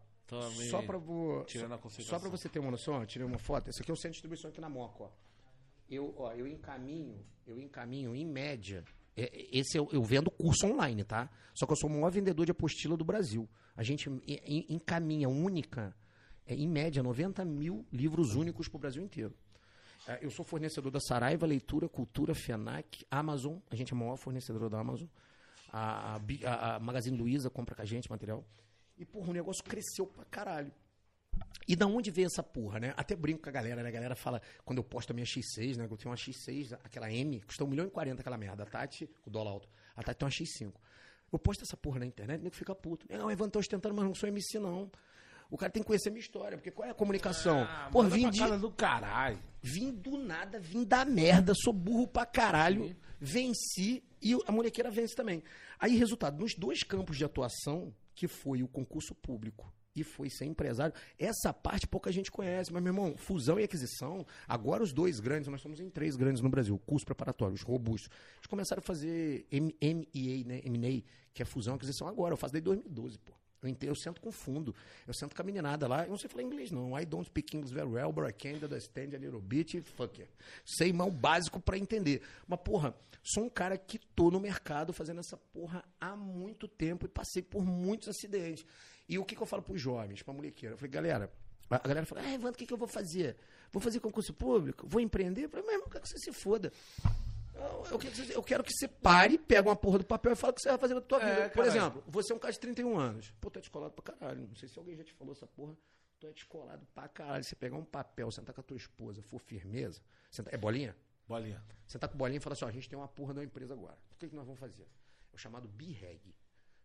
Só 0.70 0.82
pra, 0.82 0.98
vo... 0.98 1.44
você 2.30 2.50
ter 2.50 2.60
uma 2.60 2.72
noção, 2.72 3.00
eu 3.00 3.06
tirei 3.06 3.28
uma 3.28 3.38
foto. 3.38 3.70
Esse 3.70 3.82
aqui 3.82 3.92
é 3.92 3.94
o 3.94 3.98
centro 3.98 4.10
de 4.12 4.16
distribuição 4.16 4.50
aqui 4.50 4.60
na 4.62 4.70
Moca, 4.70 5.04
ó. 5.04 5.10
Eu, 5.90 6.14
ó, 6.18 6.32
eu 6.34 6.48
encaminho, 6.48 7.24
eu 7.46 7.60
encaminho, 7.60 8.16
em 8.16 8.26
média. 8.26 8.84
é- 9.16 9.30
Esse 9.58 9.78
eu, 9.78 9.88
eu 9.92 10.04
vendo 10.04 10.32
curso 10.32 10.66
online, 10.66 11.04
tá? 11.04 11.30
Só 11.54 11.66
que 11.66 11.72
eu 11.72 11.78
sou 11.78 11.90
o 11.90 11.94
maior 11.94 12.10
vendedor 12.12 12.46
de 12.46 12.52
apostila 12.52 12.98
do 12.98 13.06
Brasil. 13.06 13.48
A 13.78 13.84
gente 13.84 14.10
en- 14.10 14.22
en- 14.28 14.66
encaminha 14.70 15.30
única, 15.30 15.96
é, 16.48 16.56
em 16.56 16.68
média, 16.68 17.04
90 17.04 17.46
mil 17.46 17.86
livros 17.92 18.34
únicos 18.36 18.68
pro 18.68 18.80
Brasil 18.80 19.04
inteiro. 19.04 19.34
É, 20.08 20.24
Eu 20.26 20.30
sou 20.32 20.44
fornecedor 20.46 20.92
da 20.92 21.00
Saraiva, 21.00 21.46
Leitura, 21.46 21.88
Cultura, 21.88 22.34
FENAC, 22.36 23.06
Amazon. 23.10 23.58
A 23.70 23.76
gente 23.76 23.94
é 23.94 23.96
o 23.96 24.00
maior 24.00 24.18
fornecedor 24.18 24.70
da 24.70 24.80
Amazon. 24.80 25.08
A, 25.72 26.16
a- 26.46 26.76
a 26.76 26.80
Magazine 26.80 27.18
Luiza 27.18 27.50
compra 27.50 27.76
com 27.76 27.82
a 27.82 27.86
gente 27.86 28.10
material. 28.10 28.44
E, 28.98 29.06
porra, 29.06 29.30
o 29.30 29.34
negócio 29.34 29.64
cresceu 29.64 30.06
pra 30.08 30.24
caralho. 30.26 30.72
E 31.68 31.76
da 31.76 31.86
onde 31.86 32.12
veio 32.12 32.28
essa 32.28 32.44
porra, 32.44 32.80
né? 32.80 32.94
Até 32.96 33.16
brinco 33.16 33.42
com 33.44 33.50
a 33.50 33.52
galera, 33.52 33.82
né? 33.82 33.90
A 33.90 33.92
galera 33.92 34.16
fala, 34.16 34.42
quando 34.64 34.78
eu 34.78 34.84
posto 34.84 35.12
a 35.12 35.14
minha 35.14 35.26
X6, 35.26 35.76
né? 35.78 35.88
Eu 35.90 35.98
tenho 35.98 36.12
uma 36.12 36.16
X6, 36.16 36.74
aquela 36.84 37.12
M, 37.12 37.42
custa 37.42 37.64
1 37.64 37.68
milhão 37.68 37.86
e 37.88 37.90
40 37.90 38.22
aquela 38.22 38.38
merda. 38.38 38.64
A 38.64 38.66
Tati, 38.66 39.10
o 39.26 39.30
dólar 39.30 39.52
alto. 39.52 39.70
A 39.96 40.04
Tati 40.04 40.20
tem 40.20 40.26
uma 40.26 40.32
X5. 40.32 40.74
Eu 41.32 41.40
posto 41.40 41.64
essa 41.64 41.76
porra 41.76 42.00
na 42.00 42.06
internet, 42.06 42.40
o 42.40 42.44
nego 42.44 42.56
fica 42.56 42.74
puto. 42.74 43.06
Não, 43.10 43.30
Evan, 43.30 43.50
tô 43.50 43.60
ostentando, 43.60 43.96
mas 43.96 44.06
não 44.06 44.16
sou 44.16 44.30
MC, 44.30 44.60
não. 44.60 44.90
O 45.50 45.58
cara 45.58 45.72
tem 45.72 45.84
que 45.84 45.88
conhecer 45.88 46.10
a 46.10 46.12
minha 46.12 46.22
história, 46.22 46.58
porque 46.58 46.72
qual 46.72 46.88
é 46.88 46.92
a 46.92 46.94
comunicação? 46.94 47.64
Ah, 47.64 47.90
Pô, 47.92 48.04
vim 48.04 48.30
de, 48.30 48.40
casa 48.40 48.58
do 48.58 48.72
caralho. 48.72 49.40
vim 49.62 49.92
do 49.92 50.18
nada, 50.18 50.60
vim 50.60 50.84
da 50.84 51.04
merda, 51.06 51.54
sou 51.56 51.74
burro 51.74 52.08
pra 52.08 52.26
caralho, 52.26 52.96
venci 53.20 54.04
e 54.22 54.34
a 54.48 54.52
molequeira 54.52 54.90
vence 54.90 55.16
também. 55.16 55.44
Aí, 55.80 55.98
resultado, 55.98 56.40
nos 56.40 56.56
dois 56.56 56.84
campos 56.84 57.18
de 57.18 57.26
atuação, 57.26 57.94
que 58.16 58.28
foi 58.28 58.64
o 58.64 58.68
concurso 58.68 59.14
público 59.14 59.72
e 59.96 60.04
foi 60.04 60.30
ser 60.30 60.46
empresário, 60.46 60.94
essa 61.18 61.54
parte 61.54 61.88
pouca 61.88 62.12
gente 62.12 62.30
conhece, 62.30 62.72
mas, 62.72 62.84
meu 62.84 62.92
irmão, 62.92 63.16
fusão 63.16 63.60
e 63.60 63.64
aquisição, 63.64 64.26
agora 64.48 64.84
os 64.84 64.92
dois 64.92 65.20
grandes, 65.20 65.48
nós 65.48 65.62
somos 65.62 65.80
em 65.80 65.90
três 65.90 66.16
grandes 66.16 66.42
no 66.42 66.50
Brasil, 66.50 66.78
cursos 66.80 67.06
preparatórios, 67.06 67.62
robustos. 67.62 68.10
Eles 68.36 68.48
começaram 68.48 68.82
a 68.82 68.84
fazer 68.84 69.48
MEA, 69.52 70.46
né, 70.46 70.62
M&A, 70.66 71.02
que 71.34 71.42
é 71.42 71.46
fusão 71.46 71.76
e 71.76 71.78
aquisição 71.78 72.08
agora, 72.08 72.34
eu 72.34 72.38
faço 72.38 72.54
desde 72.54 72.66
2012, 72.66 73.20
pô. 73.20 73.34
Eu, 73.82 73.96
sento 73.96 74.22
com 74.22 74.32
fundo, 74.32 74.76
eu 75.08 75.14
sento 75.14 75.36
com 75.36 75.42
a 75.42 75.46
meninada 75.46 75.88
lá. 75.88 76.04
Eu 76.04 76.10
não 76.10 76.18
sei 76.18 76.30
falar 76.30 76.44
inglês, 76.44 76.72
não. 76.72 77.00
I 77.00 77.06
don't 77.06 77.26
speak 77.26 77.56
English 77.56 77.74
very 77.74 77.88
well, 77.88 78.12
but 78.12 78.30
I 78.30 78.34
can 78.34 78.64
understand 78.64 79.16
a 79.16 79.18
little 79.18 79.42
bit. 79.42 79.82
Fuck 79.82 80.22
it. 80.22 80.32
Sei 80.66 80.92
mal 80.92 81.12
básico 81.12 81.60
pra 81.60 81.78
entender. 81.78 82.22
Mas, 82.48 82.60
porra, 82.62 82.96
sou 83.24 83.46
um 83.46 83.50
cara 83.50 83.78
que 83.78 83.98
tô 83.98 84.30
no 84.30 84.40
mercado 84.40 84.94
fazendo 84.94 85.20
essa 85.20 85.38
porra 85.38 85.84
há 86.00 86.16
muito 86.16 86.68
tempo 86.68 87.06
e 87.06 87.10
passei 87.10 87.42
por 87.42 87.64
muitos 87.64 88.08
acidentes. 88.10 88.66
E 89.08 89.18
o 89.20 89.26
que, 89.26 89.36
que 89.36 89.42
eu 89.42 89.48
falo 89.48 89.62
pros 89.62 89.82
jovens, 89.82 90.22
pra 90.24 90.34
molequeira? 90.34 90.74
Eu 90.74 90.78
falei, 90.78 90.92
galera, 90.92 91.32
A 91.70 91.80
galera 91.80 92.06
fala, 92.06 92.22
ah, 92.22 92.34
Evandro, 92.34 92.54
o 92.54 92.58
que, 92.58 92.66
que 92.66 92.74
eu 92.74 92.78
vou 92.78 92.88
fazer? 92.88 93.36
Vou 93.72 93.82
fazer 93.82 94.00
concurso 94.00 94.34
público? 94.34 94.88
Vou 94.88 95.02
empreender? 95.02 95.46
Eu 95.46 95.50
falei, 95.50 95.66
meu 95.66 95.76
irmão, 95.76 95.90
quero 95.90 96.04
que 96.04 96.10
você 96.10 96.20
se 96.20 96.32
foda. 96.32 96.72
Eu, 97.92 97.98
quero 98.00 98.12
que 98.14 98.18
você- 98.26 98.36
eu 98.36 98.44
quero 98.44 98.64
que 98.64 98.72
você 98.74 98.88
pare, 98.88 99.38
pega 99.38 99.70
uma 99.70 99.76
porra 99.76 100.00
do 100.00 100.06
papel 100.06 100.34
e 100.34 100.36
fala 100.36 100.52
o 100.52 100.56
que 100.56 100.62
você 100.62 100.70
vai 100.70 100.78
fazer 100.78 100.94
na 100.96 101.02
tua 101.02 101.22
É, 101.22 101.36
vida. 101.36 101.50
Por 101.50 101.64
caralho. 101.64 101.72
exemplo, 101.78 102.04
você 102.08 102.34
é 102.34 102.36
um 102.36 102.40
cara 102.40 102.52
de 102.54 102.60
31 102.60 102.98
anos. 102.98 103.32
Pô, 103.40 103.50
tu 103.50 103.58
é 103.58 103.62
descolado 103.62 103.94
pra 103.94 104.14
caralho. 104.14 104.48
Não 104.48 104.56
sei 104.56 104.68
se 104.68 104.78
alguém 104.78 104.96
já 104.96 105.04
te 105.04 105.14
falou 105.14 105.34
essa 105.34 105.48
porra. 105.48 105.76
Tu 106.20 106.28
é 106.28 106.34
descolado 106.34 106.86
pra 106.94 107.08
caralho. 107.08 107.44
Você 107.44 107.56
pegar 107.56 107.78
um 107.78 107.86
papel, 107.86 108.30
sentar 108.32 108.54
com 108.54 108.62
a 108.62 108.64
tua 108.64 108.78
esposa, 108.78 109.22
for 109.22 109.40
firmeza. 109.40 110.02
É 110.48 110.58
bolinha? 110.58 110.96
Bolinha. 111.28 111.64
Sentar 111.88 112.10
com 112.10 112.18
bolinha 112.18 112.38
e 112.38 112.40
falar 112.42 112.54
assim: 112.54 112.66
ó, 112.66 112.68
a 112.68 112.72
gente 112.72 112.90
tem 112.90 112.98
uma 112.98 113.08
porra 113.08 113.34
da 113.34 113.44
empresa 113.44 113.74
agora. 113.74 113.98
O 114.12 114.16
que, 114.18 114.28
que 114.30 114.36
nós 114.36 114.46
vamos 114.46 114.60
fazer? 114.60 114.84
É 115.32 115.36
o 115.36 115.38
chamado 115.38 115.68
BREG. 115.68 116.36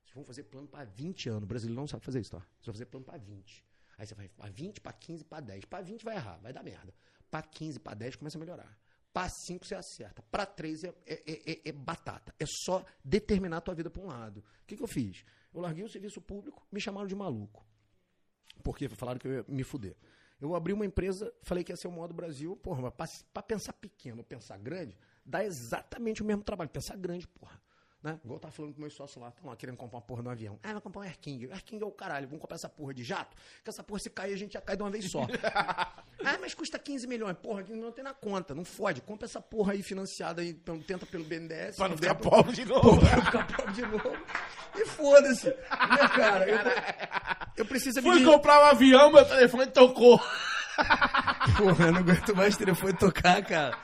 Vocês 0.04 0.14
vão 0.14 0.24
fazer 0.24 0.42
plano 0.44 0.66
para 0.68 0.84
20 0.84 1.28
anos. 1.28 1.44
O 1.44 1.46
brasileiro 1.46 1.80
não 1.80 1.86
sabe 1.86 2.04
fazer 2.04 2.20
isso, 2.20 2.30
tá? 2.32 2.38
Vocês 2.38 2.66
vão 2.66 2.74
fazer 2.74 2.86
plano 2.86 3.04
para 3.06 3.18
20. 3.18 3.64
Aí 3.96 4.06
você 4.06 4.14
vai 4.14 4.28
para 4.28 4.50
20, 4.50 4.80
para 4.80 4.92
15, 4.92 5.24
para 5.24 5.40
10. 5.40 5.64
Para 5.66 5.82
20 5.82 6.04
vai 6.04 6.16
errar, 6.16 6.38
vai 6.38 6.52
dar 6.52 6.62
merda. 6.62 6.92
Para 7.30 7.42
15, 7.42 7.78
para 7.78 7.94
10 7.94 8.16
começa 8.16 8.36
a 8.38 8.40
melhorar. 8.40 8.76
Para 9.12 9.28
5 9.28 9.66
você 9.66 9.74
acerta. 9.74 10.22
Para 10.30 10.46
3 10.46 10.84
é, 10.84 10.94
é, 11.06 11.14
é- 11.32 11.52
é- 11.52 11.60
é 11.68 11.72
batata. 11.72 12.34
É 12.38 12.44
só 12.46 12.84
determinar 13.04 13.56
a 13.56 13.60
tua 13.60 13.74
vida 13.74 13.90
para 13.90 14.02
um 14.02 14.06
lado. 14.06 14.38
O 14.62 14.66
que, 14.66 14.76
que 14.76 14.82
eu 14.82 14.86
fiz? 14.88 15.24
Eu 15.52 15.60
larguei 15.60 15.82
o 15.84 15.88
serviço 15.88 16.20
público, 16.20 16.64
me 16.70 16.80
chamaram 16.80 17.06
de 17.08 17.14
maluco. 17.16 17.66
Porque 18.62 18.88
falaram 18.90 19.18
que 19.18 19.26
eu 19.26 19.32
ia 19.32 19.44
me 19.48 19.64
fuder. 19.64 19.96
Eu 20.40 20.54
abri 20.54 20.72
uma 20.72 20.86
empresa, 20.86 21.32
falei 21.42 21.64
que 21.64 21.72
ia 21.72 21.76
ser 21.76 21.88
o 21.88 21.92
modo 21.92 22.14
Brasil, 22.14 22.56
porra, 22.56 22.80
mas 22.96 23.22
para 23.32 23.42
pensar 23.42 23.72
pequeno, 23.74 24.22
pensar 24.24 24.56
grande, 24.58 24.96
dá 25.24 25.44
exatamente 25.44 26.22
o 26.22 26.24
mesmo 26.24 26.42
trabalho. 26.42 26.70
Pensar 26.70 26.96
grande, 26.96 27.26
porra. 27.26 27.60
Né? 28.02 28.18
Igual 28.24 28.36
eu 28.36 28.40
tava 28.40 28.52
falando 28.52 28.72
com 28.74 28.80
meus 28.80 28.94
sócios 28.94 29.22
lá, 29.22 29.28
estão 29.28 29.50
lá 29.50 29.54
querendo 29.56 29.76
comprar 29.76 29.98
uma 29.98 30.02
porra 30.02 30.22
no 30.22 30.30
avião. 30.30 30.58
Ah, 30.62 30.72
vai 30.72 30.80
comprar 30.80 31.00
um 31.02 31.04
Air 31.04 31.18
King. 31.18 31.50
Air 31.52 31.62
King 31.62 31.82
é 31.82 31.86
o 31.86 31.90
caralho, 31.90 32.26
vamos 32.26 32.40
comprar 32.40 32.54
essa 32.54 32.68
porra 32.68 32.94
de 32.94 33.04
jato, 33.04 33.36
que 33.62 33.68
essa 33.68 33.82
porra 33.82 34.00
se 34.00 34.08
cair 34.08 34.32
a 34.32 34.36
gente 34.38 34.54
já 34.54 34.60
cai 34.62 34.74
de 34.74 34.82
uma 34.82 34.90
vez 34.90 35.10
só. 35.10 35.20
ah, 36.24 36.38
mas 36.40 36.54
custa 36.54 36.78
15 36.78 37.06
milhões. 37.06 37.36
Porra, 37.36 37.60
15 37.62 37.72
milhões 37.74 37.88
não 37.88 37.94
tem 37.94 38.02
na 38.04 38.14
conta, 38.14 38.54
não 38.54 38.64
fode. 38.64 39.02
Compra 39.02 39.26
essa 39.26 39.40
porra 39.40 39.74
aí 39.74 39.82
financiada 39.82 40.40
aí, 40.40 40.54
tenta 40.86 41.04
pelo 41.04 41.24
BNDES. 41.24 41.76
Pra 41.76 41.88
não 41.88 41.96
ficar 41.98 42.14
pobre 42.14 42.52
de 42.54 42.64
novo. 42.64 42.98
Pra 43.00 43.16
não 43.16 43.24
ficar 43.26 43.46
pobre 43.54 43.72
de 43.74 43.82
novo. 43.82 44.16
E 44.76 44.86
foda-se. 44.86 45.48
Né, 45.48 46.08
cara? 46.16 46.48
Eu, 46.48 46.58
eu 47.58 47.66
preciso 47.66 48.00
Fui 48.00 48.20
me- 48.20 48.24
comprar 48.24 48.60
um 48.62 48.66
avião, 48.66 49.12
meu 49.12 49.26
telefone 49.26 49.66
tocou. 49.66 50.18
Porra, 51.58 51.86
eu 51.86 51.92
não 51.92 52.00
aguento 52.00 52.34
mais 52.34 52.56
telefone 52.56 52.94
tocar, 52.94 53.44
cara. 53.44 53.76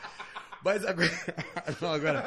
Mas 0.64 0.84
agora. 0.84 1.10
Não, 1.80 1.92
agora. 1.92 2.24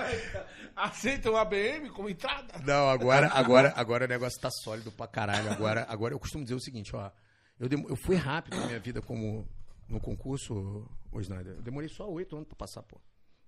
Aceita 0.75 1.29
um 1.31 1.35
ABM 1.37 1.89
como 1.91 2.09
entrada? 2.09 2.59
Não, 2.65 2.89
agora, 2.89 3.27
agora, 3.33 3.73
agora 3.75 4.05
o 4.05 4.07
negócio 4.07 4.39
tá 4.39 4.49
sólido 4.63 4.91
pra 4.91 5.07
caralho. 5.07 5.51
Agora, 5.51 5.85
agora 5.89 6.13
eu 6.13 6.19
costumo 6.19 6.43
dizer 6.43 6.55
o 6.55 6.59
seguinte, 6.59 6.95
ó. 6.95 7.11
Eu, 7.59 7.67
demo- 7.67 7.89
eu 7.89 7.95
fui 7.95 8.15
rápido 8.15 8.57
na 8.57 8.65
minha 8.67 8.79
vida 8.79 9.01
como 9.01 9.47
no 9.87 9.99
concurso, 9.99 10.87
ô 11.11 11.19
Snyder. 11.19 11.55
Eu 11.55 11.61
demorei 11.61 11.89
só 11.89 12.09
oito 12.09 12.35
anos 12.35 12.47
pra 12.47 12.55
passar, 12.55 12.83
pô. 12.83 12.99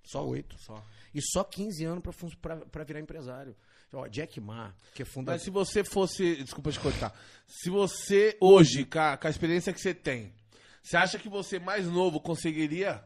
Só 0.04 0.26
oito. 0.28 0.58
Só. 0.60 0.84
E 1.14 1.22
só 1.22 1.44
15 1.44 1.86
anos 1.86 2.02
pra, 2.04 2.12
pra, 2.42 2.58
pra 2.66 2.84
virar 2.84 3.00
empresário. 3.00 3.56
Ó, 3.94 4.08
Jack 4.08 4.40
Ma, 4.42 4.74
que 4.96 5.04
é 5.04 5.06
fundador. 5.06 5.36
Mas 5.36 5.44
se 5.44 5.50
você 5.52 5.84
fosse. 5.84 6.38
Desculpa 6.44 6.72
te 6.72 6.80
cortar. 6.80 7.14
Se 7.46 7.70
você, 7.70 8.36
hoje, 8.42 8.84
com 8.86 9.00
a, 9.00 9.16
com 9.18 9.28
a 9.28 9.30
experiência 9.30 9.72
que 9.72 9.80
você 9.80 9.94
tem, 9.94 10.34
você 10.82 10.98
acha 10.98 11.20
que 11.20 11.30
você 11.30 11.60
mais 11.60 11.86
novo 11.86 12.20
conseguiria 12.20 13.04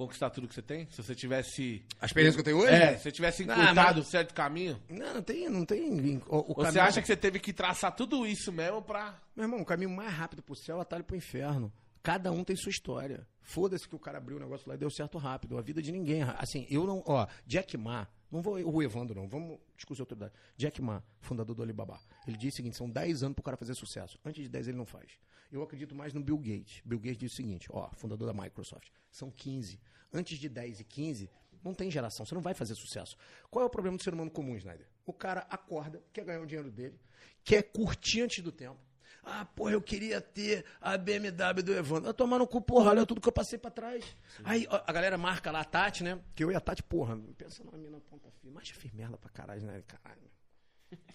conquistar 0.00 0.30
tudo 0.30 0.48
que 0.48 0.54
você 0.54 0.62
tem? 0.62 0.86
Se 0.90 1.02
você 1.02 1.14
tivesse. 1.14 1.84
A 2.00 2.06
experiência 2.06 2.36
que 2.36 2.40
eu 2.40 2.44
tenho 2.54 2.58
hoje? 2.64 2.74
É, 2.74 2.96
se 2.96 3.02
você 3.04 3.12
tivesse 3.12 3.44
Não, 3.44 3.54
encurtado 3.60 4.02
certo 4.04 4.34
caminho? 4.34 4.80
Não, 4.88 5.14
não 5.14 5.22
tem, 5.22 5.48
não 5.48 5.64
tem. 5.64 6.18
O, 6.26 6.36
o 6.36 6.36
Ou 6.48 6.54
você 6.56 6.62
caminho- 6.64 6.82
acha 6.84 7.00
que 7.00 7.06
você 7.06 7.16
teve 7.16 7.38
que 7.38 7.52
traçar 7.52 7.94
tudo 7.94 8.26
isso 8.26 8.52
mesmo 8.52 8.82
pra. 8.82 9.20
Meu 9.36 9.44
irmão, 9.44 9.60
o 9.60 9.64
caminho 9.64 9.90
mais 9.90 10.12
rápido 10.12 10.42
pro 10.42 10.54
céu 10.56 10.76
é 10.76 10.78
o 10.78 10.82
atalho 10.82 11.04
pro 11.04 11.16
inferno. 11.16 11.72
Cada 12.02 12.32
um 12.32 12.42
tem 12.42 12.56
sua 12.56 12.70
história. 12.70 13.26
Foda-se 13.42 13.86
que 13.86 13.94
o 13.94 13.98
cara 13.98 14.16
abriu 14.18 14.36
o 14.38 14.40
negócio 14.40 14.66
lá 14.68 14.74
e 14.74 14.78
deu 14.78 14.90
certo 14.90 15.18
rápido. 15.18 15.58
A 15.58 15.60
vida 15.62 15.82
de 15.82 15.92
ninguém. 15.92 16.22
Assim, 16.22 16.66
eu 16.70 16.86
não. 16.86 17.02
Ó, 17.06 17.26
Jack 17.46 17.76
Ma, 17.76 18.08
não 18.32 18.40
vou 18.40 18.54
o 18.54 18.82
Evandro, 18.82 19.14
não. 19.20 19.28
Vamos 19.28 19.58
discutir 19.76 20.00
autoridade. 20.00 20.32
Jack 20.56 20.80
Ma, 20.80 21.02
fundador 21.20 21.54
do 21.54 21.62
Alibaba. 21.62 22.00
Ele 22.26 22.38
disse 22.38 22.54
o 22.54 22.56
seguinte: 22.56 22.76
são 22.78 22.88
10 22.88 23.22
anos 23.22 23.34
pro 23.34 23.42
cara 23.44 23.56
fazer 23.58 23.74
sucesso. 23.74 24.18
Antes 24.24 24.42
de 24.42 24.48
10 24.48 24.68
ele 24.68 24.78
não 24.78 24.86
faz. 24.86 25.10
Eu 25.50 25.62
acredito 25.62 25.94
mais 25.94 26.12
no 26.12 26.20
Bill 26.20 26.38
Gates. 26.38 26.80
Bill 26.84 26.98
Gates 26.98 27.18
disse 27.18 27.34
o 27.34 27.36
seguinte: 27.36 27.68
ó, 27.70 27.90
fundador 27.92 28.32
da 28.32 28.42
Microsoft. 28.42 28.88
São 29.10 29.30
15. 29.30 29.80
Antes 30.12 30.38
de 30.38 30.48
10 30.48 30.80
e 30.80 30.84
15, 30.84 31.30
não 31.62 31.74
tem 31.74 31.90
geração. 31.90 32.24
Você 32.24 32.34
não 32.34 32.42
vai 32.42 32.54
fazer 32.54 32.74
sucesso. 32.74 33.16
Qual 33.50 33.62
é 33.62 33.66
o 33.66 33.70
problema 33.70 33.96
do 33.96 34.02
ser 34.02 34.12
humano 34.12 34.30
comum, 34.30 34.56
Snyder? 34.56 34.86
O 35.06 35.12
cara 35.12 35.46
acorda, 35.50 36.02
quer 36.12 36.24
ganhar 36.24 36.40
o 36.40 36.46
dinheiro 36.46 36.70
dele, 36.70 36.98
quer 37.44 37.62
curtir 37.62 38.22
antes 38.22 38.42
do 38.42 38.52
tempo. 38.52 38.78
Ah, 39.22 39.44
porra, 39.44 39.72
eu 39.72 39.82
queria 39.82 40.20
ter 40.20 40.64
a 40.80 40.96
BMW 40.96 41.62
do 41.62 41.72
Evandro. 41.74 42.04
Vai 42.04 42.14
tomar 42.14 42.38
no 42.38 42.46
cu, 42.46 42.60
porra, 42.60 42.90
olha 42.90 43.04
tudo 43.04 43.20
que 43.20 43.28
eu 43.28 43.32
passei 43.32 43.58
pra 43.58 43.70
trás. 43.70 44.16
Aí 44.44 44.66
ó, 44.70 44.82
a 44.86 44.92
galera 44.92 45.18
marca 45.18 45.50
lá 45.50 45.60
a 45.60 45.64
Tati, 45.64 46.02
né? 46.02 46.18
Que 46.34 46.42
eu 46.42 46.50
e 46.50 46.54
a 46.54 46.60
Tati, 46.60 46.82
porra, 46.82 47.18
pensa 47.36 47.62
numa 47.62 47.76
mina 47.76 48.00
ponta 48.00 48.30
firme. 48.30 48.54
Mas 48.54 48.70
fiz 48.70 48.90
merda 48.92 49.18
pra 49.18 49.30
caralho, 49.30 49.62
né? 49.62 49.82
Caralho. 49.86 50.30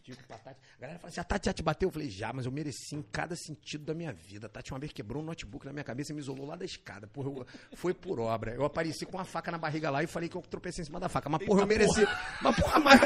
Digo 0.04 0.18
pra 0.28 0.38
Tati. 0.38 0.60
A 0.78 0.82
galera 0.82 1.00
fala 1.00 1.10
assim: 1.10 1.20
a 1.20 1.24
Tati 1.24 1.46
já 1.48 1.54
te 1.54 1.64
bateu? 1.64 1.88
Eu 1.90 1.92
falei, 1.92 2.10
já, 2.10 2.32
mas 2.32 2.46
eu 2.46 2.52
mereci 2.52 2.96
em 2.96 3.02
cada 3.02 3.36
sentido 3.36 3.86
da 3.86 3.94
minha 3.94 4.14
vida. 4.14 4.46
A 4.48 4.50
Tati 4.50 4.72
uma 4.72 4.80
vez 4.80 4.92
quebrou 4.94 5.22
um 5.22 5.26
notebook 5.26 5.66
na 5.66 5.74
minha 5.74 5.84
cabeça 5.84 6.12
e 6.12 6.16
me 6.16 6.22
isolou 6.22 6.46
lá 6.46 6.56
da 6.56 6.64
escada. 6.64 7.08
Porra, 7.08 7.30
eu- 7.30 7.46
foi 7.76 7.94
por 7.94 8.20
obra. 8.20 8.54
Eu 8.54 8.64
apareci 8.64 9.06
com 9.06 9.18
uma 9.18 9.26
faca 9.26 9.52
na 9.52 9.58
barriga 9.58 9.90
lá 9.90 10.04
e 10.04 10.08
falei 10.08 10.30
que 10.30 10.36
eu 10.38 10.42
tropecei 10.44 10.84
em 10.84 10.86
cima 10.86 11.00
da 11.00 11.10
faca. 11.10 11.28
Mas, 11.30 11.44
porra, 11.46 11.62
eu 11.62 11.68
mereci. 11.68 12.06
Mas, 12.42 12.56
porra, 12.56 12.80
mas. 12.80 13.02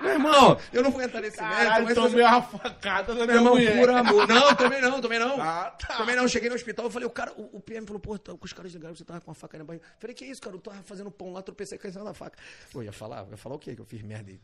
Meu 0.00 0.12
irmão, 0.12 0.58
eu 0.72 0.82
não 0.82 0.90
vou 0.90 1.00
entrar 1.02 1.20
nesse 1.20 1.40
mérito, 1.40 1.56
Caralho, 1.56 1.84
mas. 1.86 1.94
tomei 1.94 2.24
uma 2.24 2.42
facada 2.42 3.14
da 3.14 3.14
Meu 3.14 3.26
minha 3.26 3.36
irmão, 3.36 3.54
mulher. 3.54 3.80
por 3.80 3.90
amor. 3.90 4.28
Não, 4.28 4.54
também 4.54 4.80
não, 4.80 5.00
também 5.00 5.18
não. 5.18 5.40
Ah, 5.40 5.70
tá. 5.70 5.96
Também 5.96 6.14
não. 6.16 6.28
Cheguei 6.28 6.48
no 6.48 6.54
hospital, 6.54 6.84
eu 6.86 6.90
falei, 6.90 7.06
o 7.06 7.10
cara, 7.10 7.32
o, 7.32 7.56
o 7.56 7.60
PM 7.60 7.86
falou, 7.86 8.00
pô, 8.00 8.18
tá, 8.18 8.32
com 8.36 8.44
os 8.44 8.52
caras 8.52 8.72
ligaram, 8.72 8.94
você 8.94 9.04
tava 9.04 9.20
com 9.20 9.30
uma 9.30 9.34
faca 9.34 9.58
na 9.58 9.64
barriga. 9.64 9.84
Falei, 9.98 10.14
que 10.14 10.24
isso, 10.24 10.40
cara? 10.40 10.54
Eu 10.56 10.60
tava 10.60 10.82
fazendo 10.82 11.10
pão 11.10 11.32
lá, 11.32 11.42
tropecei 11.42 11.78
com 11.78 11.90
da 11.90 12.14
faca. 12.14 12.38
Eu 12.74 12.82
ia 12.82 12.92
falar, 12.92 13.24
eu 13.24 13.30
ia 13.30 13.36
falar 13.36 13.54
o 13.56 13.58
quê? 13.58 13.74
Que 13.74 13.80
eu 13.80 13.84
fiz 13.84 14.02
merda 14.02 14.30
e 14.30 14.40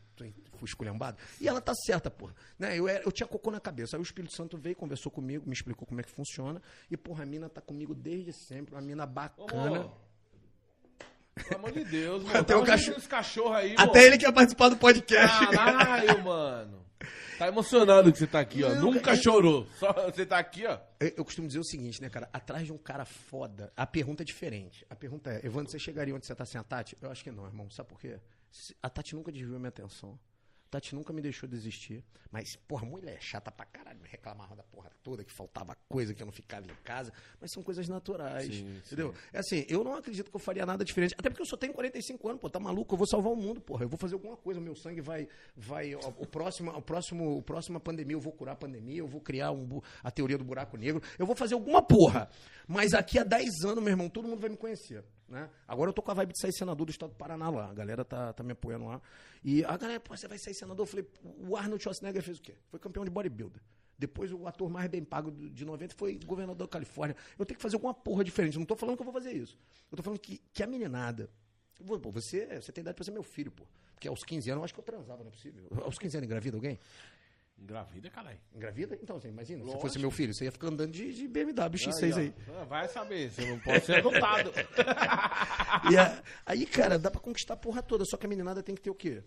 fui 0.57 0.67
esculhambado. 0.67 1.17
E 1.39 1.47
ela 1.47 1.61
tá 1.61 1.70
certa, 1.75 2.09
porra. 2.11 2.33
Né? 2.57 2.77
Eu, 2.77 2.87
era- 2.87 3.03
eu 3.03 3.11
tinha 3.11 3.27
cocô 3.27 3.49
na 3.51 3.59
cabeça. 3.59 3.95
Aí 3.95 4.01
o 4.01 4.03
Espírito 4.03 4.35
Santo 4.35 4.57
veio, 4.57 4.75
conversou 4.75 5.11
comigo, 5.11 5.45
me 5.47 5.53
explicou 5.53 5.87
como 5.87 5.99
é 5.99 6.03
que 6.03 6.11
funciona. 6.11 6.61
E, 6.89 6.97
porra, 6.97 7.23
a 7.23 7.25
mina 7.25 7.49
tá 7.49 7.61
comigo 7.61 7.93
desde 7.95 8.31
sempre, 8.33 8.73
uma 8.75 8.81
mina 8.81 9.05
bacana. 9.05 9.85
Ô, 9.85 9.91
Pelo 11.35 11.55
amor 11.55 11.71
de 11.71 11.83
Deus, 11.85 12.23
mano. 12.23 12.37
Até 12.39 12.55
o 12.55 12.61
um 12.61 12.65
cachorro- 12.65 13.01
cachorro 13.07 13.53
aí, 13.53 13.73
Até 13.73 13.85
mano. 13.85 13.97
ele 13.99 14.17
quer 14.17 14.31
participar 14.33 14.69
do 14.69 14.77
podcast. 14.77 15.47
Caralho, 15.47 16.21
mano. 16.23 16.81
Tá 17.39 17.47
emocionado 17.47 18.11
que 18.11 18.19
você 18.19 18.27
tá 18.27 18.39
aqui, 18.39 18.63
ó. 18.63 18.69
Não, 18.75 18.81
Nunca 18.83 18.99
cara. 18.99 19.17
chorou. 19.17 19.65
Só 19.79 19.91
você 20.11 20.23
tá 20.27 20.37
aqui, 20.37 20.63
ó. 20.67 20.77
Eu, 20.99 21.13
eu 21.17 21.25
costumo 21.25 21.47
dizer 21.47 21.57
o 21.59 21.63
seguinte, 21.63 21.99
né, 21.99 22.07
cara? 22.07 22.29
Atrás 22.31 22.67
de 22.67 22.71
um 22.71 22.77
cara 22.77 23.03
foda, 23.05 23.73
a 23.75 23.87
pergunta 23.87 24.21
é 24.21 24.25
diferente. 24.25 24.85
A 24.87 24.95
pergunta 24.95 25.31
é, 25.31 25.43
Evandro, 25.43 25.71
você 25.71 25.79
chegaria 25.79 26.13
onde 26.13 26.27
você 26.27 26.35
tá 26.35 26.45
sem 26.45 26.61
a 26.61 26.63
Tati? 26.63 26.95
Eu 27.01 27.09
acho 27.09 27.23
que 27.23 27.31
não, 27.31 27.43
irmão. 27.47 27.67
Sabe 27.71 27.89
por 27.89 27.99
quê? 27.99 28.19
A 28.83 28.87
Tati 28.89 29.15
nunca 29.15 29.31
desviou 29.31 29.57
minha 29.57 29.69
atenção. 29.69 30.19
Tati 30.71 30.95
nunca 30.95 31.11
me 31.11 31.21
deixou 31.21 31.49
desistir. 31.49 32.01
Mas, 32.31 32.55
porra, 32.55 32.85
mulher 32.85 33.21
chata 33.21 33.51
pra 33.51 33.65
caralho. 33.65 33.99
Me 33.99 34.07
reclamava 34.07 34.55
da 34.55 34.63
porra 34.63 34.89
toda, 35.03 35.21
que 35.21 35.31
faltava 35.31 35.75
coisa, 35.89 36.13
que 36.13 36.23
eu 36.23 36.25
não 36.25 36.31
ficava 36.31 36.65
em 36.65 36.75
casa. 36.81 37.11
Mas 37.41 37.51
são 37.51 37.61
coisas 37.61 37.89
naturais. 37.89 38.45
Sim, 38.47 38.77
entendeu? 38.77 39.13
É 39.33 39.39
assim, 39.39 39.65
eu 39.67 39.83
não 39.83 39.95
acredito 39.95 40.31
que 40.31 40.35
eu 40.35 40.39
faria 40.39 40.65
nada 40.65 40.85
diferente. 40.85 41.13
Até 41.17 41.29
porque 41.29 41.41
eu 41.41 41.45
só 41.45 41.57
tenho 41.57 41.73
45 41.73 42.29
anos, 42.29 42.41
pô. 42.41 42.49
Tá 42.49 42.57
maluco? 42.57 42.93
Eu 42.93 42.97
vou 42.97 43.05
salvar 43.05 43.33
o 43.33 43.35
mundo, 43.35 43.59
porra. 43.59 43.83
Eu 43.83 43.89
vou 43.89 43.97
fazer 43.97 44.13
alguma 44.13 44.37
coisa. 44.37 44.61
O 44.61 44.63
meu 44.63 44.73
sangue 44.73 45.01
vai. 45.01 45.27
vai 45.57 45.93
ó, 45.93 46.07
o 46.17 46.25
próximo, 46.25 46.71
o 46.71 46.81
próximo, 46.81 47.37
o 47.37 47.41
próxima 47.41 47.77
pandemia, 47.77 48.15
eu 48.15 48.21
vou 48.21 48.31
curar 48.31 48.53
a 48.53 48.55
pandemia. 48.55 48.99
Eu 48.99 49.07
vou 49.07 49.19
criar 49.19 49.51
um, 49.51 49.81
a 50.01 50.09
teoria 50.09 50.37
do 50.37 50.45
buraco 50.45 50.77
negro. 50.77 51.03
Eu 51.19 51.25
vou 51.25 51.35
fazer 51.35 51.53
alguma 51.53 51.81
porra. 51.81 52.29
Mas 52.65 52.91
daqui 52.91 53.19
a 53.19 53.25
10 53.25 53.65
anos, 53.65 53.83
meu 53.83 53.91
irmão, 53.91 54.07
todo 54.07 54.29
mundo 54.29 54.39
vai 54.39 54.49
me 54.49 54.55
conhecer. 54.55 55.03
Né? 55.31 55.49
Agora 55.65 55.89
eu 55.89 55.93
tô 55.93 56.01
com 56.01 56.11
a 56.11 56.13
vibe 56.13 56.33
de 56.33 56.41
sair 56.41 56.51
senador 56.51 56.85
do 56.85 56.89
estado 56.89 57.11
do 57.11 57.15
Paraná 57.15 57.49
lá. 57.49 57.69
A 57.69 57.73
galera 57.73 58.03
tá, 58.03 58.33
tá 58.33 58.43
me 58.43 58.51
apoiando 58.51 58.85
lá. 58.85 59.01
E 59.41 59.63
a 59.63 59.77
galera, 59.77 59.99
pô, 59.99 60.15
você 60.15 60.27
vai 60.27 60.37
sair 60.37 60.53
senador? 60.53 60.83
Eu 60.83 60.87
falei, 60.87 61.07
o 61.23 61.55
Arnold 61.55 61.81
Schwarzenegger 61.81 62.21
fez 62.21 62.37
o 62.37 62.41
quê? 62.41 62.55
Foi 62.67 62.77
campeão 62.77 63.05
de 63.05 63.09
bodybuilder. 63.09 63.61
Depois 63.97 64.33
o 64.33 64.45
ator 64.45 64.69
mais 64.69 64.89
bem 64.89 65.05
pago 65.05 65.31
de 65.31 65.63
90 65.63 65.95
foi 65.95 66.19
governador 66.25 66.67
da 66.67 66.71
Califórnia. 66.71 67.15
Eu 67.39 67.45
tenho 67.45 67.55
que 67.55 67.61
fazer 67.61 67.77
alguma 67.77 67.93
porra 67.93 68.25
diferente. 68.25 68.57
Não 68.57 68.65
tô 68.65 68.75
falando 68.75 68.97
que 68.97 69.01
eu 69.01 69.05
vou 69.05 69.13
fazer 69.13 69.31
isso. 69.31 69.57
Eu 69.89 69.95
tô 69.95 70.03
falando 70.03 70.19
que, 70.19 70.41
que 70.51 70.61
a 70.61 70.67
meninada. 70.67 71.29
Pô, 71.85 72.11
você, 72.11 72.59
você 72.59 72.73
tem 72.73 72.81
idade 72.81 72.95
pra 72.95 73.05
ser 73.05 73.11
meu 73.11 73.23
filho, 73.23 73.51
pô. 73.51 73.63
Porque 73.93 74.07
aos 74.07 74.23
15 74.23 74.49
anos 74.49 74.59
eu 74.59 74.65
acho 74.65 74.73
que 74.73 74.79
eu 74.79 74.83
transava, 74.83 75.23
não 75.23 75.29
é 75.29 75.31
possível. 75.31 75.65
Aos 75.81 75.97
15 75.97 76.17
anos 76.17 76.25
engravida 76.25 76.57
alguém? 76.57 76.77
Engravida, 77.61 78.09
caralho. 78.09 78.39
Engravida? 78.55 78.97
Então, 79.01 79.19
você 79.19 79.27
imagina, 79.29 79.59
se 79.59 79.65
Lógico. 79.65 79.81
fosse 79.81 79.99
meu 79.99 80.09
filho, 80.09 80.33
você 80.33 80.45
ia 80.45 80.51
ficar 80.51 80.67
andando 80.67 80.91
de, 80.91 81.13
de 81.13 81.27
BMW 81.27 81.77
X6 81.77 82.17
aí. 82.17 82.33
ó. 82.49 82.61
Ah, 82.61 82.63
Vai 82.65 82.87
saber, 82.87 83.29
você 83.29 83.45
não 83.45 83.59
pode 83.59 83.85
ser 83.85 83.97
adotado. 83.97 84.51
A- 85.97 86.23
aí, 86.45 86.65
cara, 86.65 86.97
dá 86.97 87.09
pra 87.11 87.21
conquistar 87.21 87.53
a 87.53 87.57
porra 87.57 87.81
toda, 87.83 88.03
só 88.05 88.17
que 88.17 88.25
a 88.25 88.29
meninada 88.29 88.63
tem 88.63 88.73
que 88.75 88.81
ter 88.81 88.89
o 88.89 88.95
quê? 88.95 89.23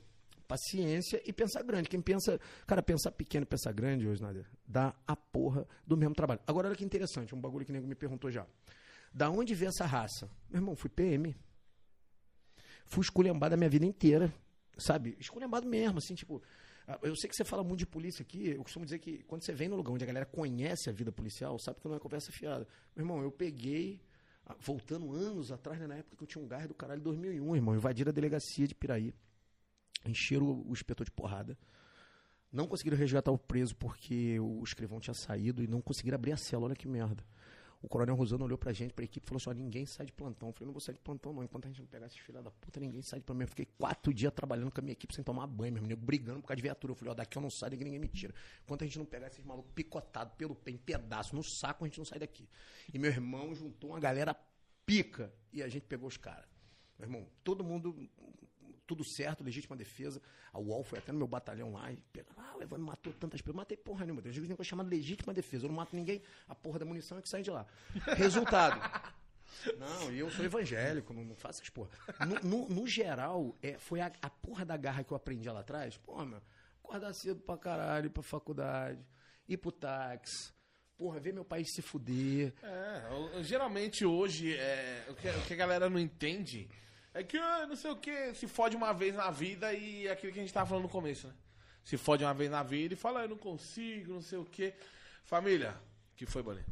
Paciência 0.48 1.23
e 1.24 1.32
pensar 1.32 1.62
grande. 1.62 1.89
Quem 1.89 2.01
pensa, 2.02 2.39
cara, 2.66 2.82
pensar 2.82 3.12
pequeno 3.12 3.44
e 3.44 3.47
pensar 3.47 3.73
grande, 3.73 4.06
hoje, 4.06 4.20
Nader, 4.20 4.44
dá 4.66 4.94
a 5.06 5.15
porra 5.16 5.66
do 5.86 5.97
mesmo 5.97 6.15
trabalho. 6.15 6.40
Agora, 6.47 6.69
olha 6.69 6.77
que 6.77 6.85
interessante, 6.85 7.35
um 7.35 7.40
bagulho 7.40 7.65
que 7.65 7.70
o 7.70 7.74
nego 7.74 7.86
me 7.86 7.94
perguntou 7.94 8.31
já. 8.31 8.47
Da 9.12 9.31
onde 9.31 9.55
veio 9.55 9.69
essa 9.70 9.86
raça? 9.86 10.28
Meu 10.51 10.59
irmão, 10.61 10.74
fui 10.77 10.90
PM. 10.90 11.35
Fui 12.85 13.02
esculhambado 13.02 13.55
a 13.55 13.56
minha 13.56 13.70
vida 13.70 13.86
inteira, 13.86 14.32
sabe? 14.77 15.16
Esculhambado 15.20 15.66
mesmo, 15.66 15.98
assim, 15.98 16.15
tipo. 16.15 16.43
Ah, 16.86 16.98
Eu 17.02 17.16
sei 17.16 17.28
que 17.28 17.36
você 17.36 17.44
fala 17.44 17.65
muito 17.65 17.81
de 17.81 17.86
polícia 17.86 18.23
aqui. 18.23 18.51
Eu 18.51 18.62
costumo 18.62 18.85
dizer 18.85 18.98
que 18.98 19.23
quando 19.24 19.43
você 19.43 19.52
vem 19.52 19.69
no 19.69 19.77
lugar 19.77 19.93
onde 19.93 20.05
a 20.05 20.06
galera 20.06 20.27
conhece 20.27 20.90
a 20.90 20.93
vida 20.93 21.11
policial, 21.11 21.59
sabe 21.59 21.81
que 21.81 21.89
não 21.89 21.97
é 21.97 21.98
conversa 21.98 22.31
fiada. 22.31 22.66
Meu 22.94 23.05
irmão, 23.05 23.23
eu 23.23 23.31
peguei, 23.31 24.01
ah, 24.47 24.55
voltando 24.61 25.12
anos 25.12 25.51
atrás, 25.51 25.81
né, 25.81 25.86
na 25.86 25.97
época 25.97 26.16
que 26.16 26.23
eu 26.23 26.27
tinha 26.27 26.44
um 26.44 26.48
gás 26.48 26.69
do 26.69 26.74
caralho, 26.74 27.01
2001, 27.01 27.56
irmão, 27.56 27.74
invadiram 27.74 28.11
a 28.11 28.12
delegacia 28.12 28.66
de 28.66 28.74
Piraí. 28.74 29.15
Encheram 30.05 30.47
o, 30.47 30.69
o 30.69 30.73
inspetor 30.73 31.05
de 31.05 31.11
porrada. 31.11 31.56
Não 32.52 32.69
conseguiram 32.69 32.97
resgatar 32.97 33.32
o 33.32 33.39
preso 33.39 33.74
porque 33.74 34.39
o 34.39 34.62
escrivão 34.62 35.01
tinha 35.01 35.15
saído 35.15 35.62
e 35.62 35.66
não 35.66 35.81
conseguiram 35.81 36.16
abrir 36.16 36.32
a 36.32 36.36
cela. 36.36 36.66
Olha 36.66 36.77
que 36.77 36.86
merda. 36.86 37.24
O 37.85 37.89
coronel 37.89 38.15
Rosano 38.15 38.47
olhou 38.47 38.56
pra 38.56 38.73
gente, 38.73 38.94
pra 38.94 39.05
equipe, 39.05 39.27
falou 39.27 39.36
assim: 39.36 39.51
ó, 39.51 39.52
ninguém 39.52 39.85
sai 39.85 40.06
de 40.06 40.12
plantão. 40.12 40.48
Eu 40.48 40.52
falei: 40.55 40.66
não 40.69 40.73
vou 40.73 40.81
sair 40.81 40.94
de 40.94 41.01
plantão, 41.01 41.35
não. 41.35 41.44
Enquanto 41.44 41.66
a 41.66 41.69
gente 41.69 41.81
não 41.82 41.86
pegar 41.86 42.06
esses 42.06 42.19
filha 42.19 42.40
da 42.40 42.51
puta, 42.51 42.81
ninguém 42.81 43.02
sai 43.02 43.19
de 43.19 43.27
plantão. 43.27 43.43
Eu 43.43 43.48
fiquei 43.48 43.66
quatro 43.77 44.15
dias 44.15 44.32
trabalhando 44.32 44.70
com 44.70 44.81
a 44.81 44.82
minha 44.82 44.94
equipe 44.94 45.15
sem 45.15 45.23
tomar 45.23 45.47
banho, 45.47 45.74
meu 45.74 45.85
amigo, 45.85 46.01
brigando 46.01 46.40
por 46.40 46.48
causa 46.48 46.56
de 46.56 46.62
viatura. 46.62 46.93
Eu 46.93 46.94
falei: 46.97 47.12
ó, 47.12 47.15
daqui 47.15 47.36
eu 47.36 47.43
não 47.43 47.51
saio, 47.51 47.77
ninguém 47.77 47.98
me 47.98 48.09
tira. 48.09 48.35
Enquanto 48.65 48.82
a 48.82 48.86
gente 48.86 48.98
não 48.98 49.05
pegar 49.05 49.27
esses 49.27 49.44
malucos 49.44 49.70
picotados 49.74 50.32
pelo 50.35 50.55
pé, 50.55 50.70
em 50.70 50.78
pedaço, 50.78 51.36
no 51.36 51.44
saco, 51.44 51.85
a 51.85 51.86
gente 51.86 51.98
não 51.98 52.06
sai 52.06 52.19
daqui. 52.19 52.48
E 52.93 52.98
meu 52.98 53.11
irmão 53.11 53.55
juntou 53.55 53.90
uma 53.90 54.01
galera 54.01 54.35
pica 54.86 55.31
e 55.52 55.62
a 55.62 55.69
gente 55.69 55.85
pegou 55.85 56.09
os 56.09 56.16
caras. 56.16 56.48
Meu 56.98 57.06
irmão, 57.06 57.28
todo 57.43 57.62
mundo 57.62 57.94
tudo 58.86 59.05
certo, 59.05 59.43
legítima 59.44 59.77
defesa. 59.77 60.20
A 60.52 60.59
UOL 60.59 60.82
foi 60.85 60.98
até 60.98 61.11
no 61.12 61.19
meu 61.19 61.27
batalhão 61.27 61.73
lá 61.73 61.90
e 61.93 61.97
pega, 62.12 62.28
ah, 62.36 62.56
o 62.56 62.62
Evandro 62.62 62.86
matou 62.86 63.12
tantas 63.15 63.40
pessoas. 63.40 63.56
Matei 63.56 63.77
porra 63.77 64.05
nenhuma. 64.05 64.20
Tem 64.23 64.31
um 64.32 64.43
negócio 64.43 64.65
chamado 64.65 64.89
legítima 64.89 65.32
defesa. 65.35 65.65
Eu 65.65 65.69
não 65.69 65.77
mato 65.77 65.94
ninguém, 65.97 66.23
a 66.48 66.55
porra 66.55 66.78
da 66.78 66.85
munição 66.85 67.19
é 67.19 67.23
que 67.23 67.28
sai 67.28 67.43
de 67.43 67.51
lá. 67.51 67.66
Resultado. 68.16 68.81
Não, 69.78 70.11
e 70.12 70.19
eu 70.19 70.31
sou 70.31 70.44
evangélico, 70.44 71.12
não, 71.12 71.24
não 71.24 71.36
faço 71.36 71.61
essas 71.61 71.70
porra. 71.70 71.90
No, 72.27 72.48
no- 72.48 72.69
no 72.69 72.86
geral, 72.86 73.56
é, 73.62 73.78
foi 73.78 74.01
a, 74.01 74.12
a 74.20 74.28
porra 74.31 74.65
da 74.65 74.77
garra 74.77 75.05
que 75.05 75.12
eu 75.12 75.16
aprendi 75.16 75.48
lá 75.48 75.61
atrás. 75.61 75.97
Porra, 75.97 76.27
meu, 76.27 76.43
acordar 76.82 77.12
cedo 77.15 77.40
pra 77.40 77.56
caralho, 77.56 78.06
ir 78.06 78.11
pra 78.11 78.23
faculdade, 78.23 78.98
ir 79.48 79.56
pro 79.56 79.70
táxi. 79.73 80.52
Porra, 80.97 81.19
ver 81.20 81.32
meu 81.32 81.44
país 81.44 81.73
se 81.74 81.82
fuder. 81.82 82.52
É, 82.62 83.43
geralmente 83.43 84.05
hoje, 84.05 84.55
é, 84.56 85.06
o, 85.09 85.15
que, 85.15 85.28
o 85.28 85.43
que 85.43 85.52
a 85.55 85.56
galera 85.56 85.89
não 85.90 85.98
entende 85.98 86.69
é 87.15 87.23
que, 87.23 87.39
ah, 87.39 87.66
não 87.66 87.77
sei 87.77 87.91
o 87.91 87.97
que, 87.97 88.35
se 88.35 88.47
fode 88.47 88.77
uma 88.77 88.93
vez 88.93 89.15
na 89.15 89.31
vida 89.31 89.73
e 89.73 90.07
é 90.07 90.11
aquilo 90.12 90.32
que 90.32 90.41
a 90.41 90.43
gente 90.43 90.53
tava 90.53 90.66
falando 90.69 90.85
no 90.85 90.89
começo, 90.91 91.28
né? 91.28 91.35
Se 91.85 91.97
fode 91.97 92.24
uma 92.24 92.35
vez 92.35 92.51
na 92.51 92.62
vida 92.62 92.95
e 92.95 92.97
fala, 92.97 93.20
"Ah, 93.20 93.24
eu 93.24 93.28
não 93.28 93.36
consigo, 93.36 94.15
não 94.15 94.23
sei 94.23 94.39
o 94.39 94.45
que. 94.45 94.74
Família, 95.24 95.77
que 96.16 96.27
foi, 96.27 96.43
Bolinha? 96.43 96.66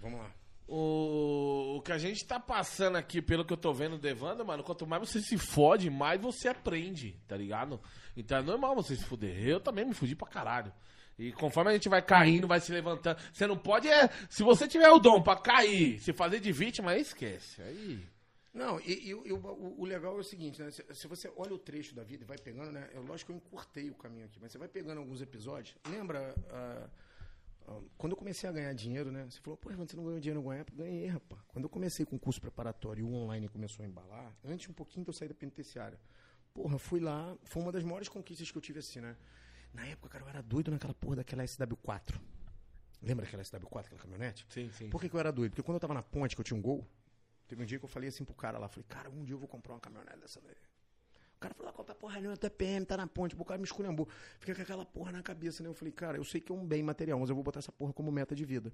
Vamos 0.00 0.18
lá. 0.18 0.30
O, 0.66 1.76
o 1.76 1.82
que 1.82 1.92
a 1.92 1.98
gente 1.98 2.24
tá 2.24 2.38
passando 2.38 2.96
aqui, 2.96 3.20
pelo 3.20 3.44
que 3.44 3.52
eu 3.52 3.56
tô 3.56 3.72
vendo 3.72 3.98
do 3.98 4.08
Evandro, 4.08 4.46
mano, 4.46 4.62
quanto 4.62 4.86
mais 4.86 5.08
você 5.08 5.20
se 5.20 5.36
fode, 5.36 5.90
mais 5.90 6.20
você 6.20 6.48
aprende, 6.48 7.20
tá 7.26 7.36
ligado? 7.36 7.80
Então 8.16 8.38
é 8.38 8.42
normal 8.42 8.76
você 8.76 8.96
se 8.96 9.04
fuder. 9.04 9.36
Eu 9.46 9.60
também 9.60 9.84
me 9.84 9.92
fudi 9.92 10.14
pra 10.14 10.28
caralho. 10.28 10.72
E 11.20 11.32
conforme 11.32 11.70
a 11.70 11.74
gente 11.74 11.88
vai 11.88 12.00
caindo, 12.02 12.48
vai 12.48 12.60
se 12.60 12.72
levantando. 12.72 13.18
Você 13.32 13.46
não 13.46 13.56
pode 13.58 13.88
é. 13.88 14.08
Se 14.28 14.42
você 14.42 14.66
tiver 14.66 14.88
o 14.90 14.98
dom 14.98 15.22
pra 15.22 15.36
cair, 15.36 15.98
se 16.00 16.12
fazer 16.12 16.40
de 16.40 16.50
vítima, 16.50 16.92
aí 16.92 17.00
esquece. 17.02 17.60
Aí. 17.62 18.06
Não, 18.52 18.80
e, 18.80 19.08
e 19.08 19.14
o- 19.14 19.36
o, 19.36 19.80
o- 19.82 19.84
legal 19.84 20.16
é 20.16 20.20
o 20.20 20.24
seguinte, 20.24 20.60
né? 20.60 20.70
Se, 20.70 20.84
se 20.92 21.06
você 21.06 21.30
olha 21.36 21.54
o 21.54 21.58
trecho 21.58 21.94
da 21.94 22.02
vida 22.02 22.24
e 22.24 22.26
vai 22.26 22.36
pegando, 22.38 22.72
né? 22.72 22.88
Eu, 22.92 23.02
lógico 23.02 23.30
que 23.30 23.32
eu 23.32 23.36
encurtei 23.36 23.90
o 23.90 23.94
caminho 23.94 24.24
aqui, 24.24 24.38
mas 24.40 24.50
você 24.50 24.58
vai 24.58 24.66
pegando 24.66 24.98
alguns 24.98 25.20
episódios. 25.22 25.76
Lembra 25.88 26.34
ah, 26.50 26.88
quando 27.96 28.12
eu 28.12 28.16
comecei 28.16 28.48
a 28.48 28.52
ganhar 28.52 28.72
dinheiro, 28.72 29.12
né? 29.12 29.24
Você 29.30 29.38
falou, 29.40 29.56
pô, 29.56 29.70
você 29.70 29.94
não 29.94 30.04
ganhou 30.04 30.18
dinheiro 30.18 30.42
na 30.42 30.56
época? 30.56 30.78
Ganhei, 30.82 31.06
rapaz. 31.06 31.40
Quando 31.48 31.64
eu 31.64 31.68
comecei 31.70 32.04
com 32.04 32.16
o 32.16 32.18
curso 32.18 32.40
preparatório 32.40 33.02
e 33.02 33.04
o 33.04 33.12
online 33.14 33.48
começou 33.48 33.84
a 33.84 33.86
embalar, 33.86 34.34
antes 34.44 34.68
um 34.68 34.72
pouquinho 34.72 35.04
de 35.04 35.10
eu 35.10 35.14
sair 35.14 35.28
da 35.28 35.34
penitenciária. 35.34 36.00
Porra, 36.52 36.76
fui 36.78 36.98
lá, 36.98 37.36
foi 37.44 37.62
uma 37.62 37.70
das 37.70 37.84
maiores 37.84 38.08
conquistas 38.08 38.50
que 38.50 38.58
eu 38.58 38.62
tive 38.62 38.80
assim, 38.80 39.00
né? 39.00 39.16
Na 39.72 39.86
época, 39.86 40.08
cara, 40.08 40.24
eu 40.24 40.28
era 40.28 40.42
doido 40.42 40.70
naquela 40.70 40.94
porra 40.94 41.16
daquela 41.16 41.44
SW4. 41.44 42.20
Lembra 43.02 43.24
daquela 43.24 43.42
SW4, 43.42 43.86
aquela 43.86 44.00
caminhonete? 44.00 44.46
Sim, 44.48 44.70
sim. 44.72 44.90
Por 44.90 45.00
que, 45.00 45.08
que 45.08 45.14
eu 45.14 45.20
era 45.20 45.32
doido? 45.32 45.52
Porque 45.52 45.62
quando 45.62 45.76
eu 45.76 45.80
tava 45.80 45.94
na 45.94 46.02
ponte, 46.02 46.34
que 46.34 46.40
eu 46.40 46.44
tinha 46.44 46.58
um 46.58 46.60
gol, 46.60 46.86
teve 47.48 47.62
um 47.62 47.66
dia 47.66 47.78
que 47.78 47.84
eu 47.84 47.88
falei 47.88 48.08
assim 48.08 48.24
pro 48.24 48.34
cara 48.34 48.58
lá, 48.58 48.68
falei, 48.68 48.84
cara, 48.88 49.08
um 49.08 49.24
dia 49.24 49.34
eu 49.34 49.38
vou 49.38 49.48
comprar 49.48 49.74
uma 49.74 49.80
caminhonete 49.80 50.18
dessa 50.18 50.40
daí. 50.40 50.56
O 51.36 51.40
cara 51.40 51.54
falou, 51.54 51.70
ah, 51.70 51.72
compra 51.72 51.94
porra 51.94 52.20
nenhuma, 52.20 52.36
tu 52.36 52.46
é 52.46 52.50
PM, 52.50 52.84
tá 52.84 52.98
na 52.98 53.06
ponte, 53.06 53.34
o 53.34 53.44
cara 53.44 53.56
me 53.56 53.64
esculhambou. 53.64 54.06
Fica 54.38 54.54
com 54.54 54.60
aquela 54.60 54.84
porra 54.84 55.10
na 55.10 55.22
cabeça, 55.22 55.62
né? 55.62 55.70
Eu 55.70 55.74
falei, 55.74 55.90
cara, 55.90 56.18
eu 56.18 56.24
sei 56.24 56.38
que 56.38 56.52
é 56.52 56.54
um 56.54 56.66
bem 56.66 56.82
material, 56.82 57.18
mas 57.18 57.30
eu 57.30 57.34
vou 57.34 57.42
botar 57.42 57.60
essa 57.60 57.72
porra 57.72 57.94
como 57.94 58.12
meta 58.12 58.34
de 58.34 58.44
vida. 58.44 58.70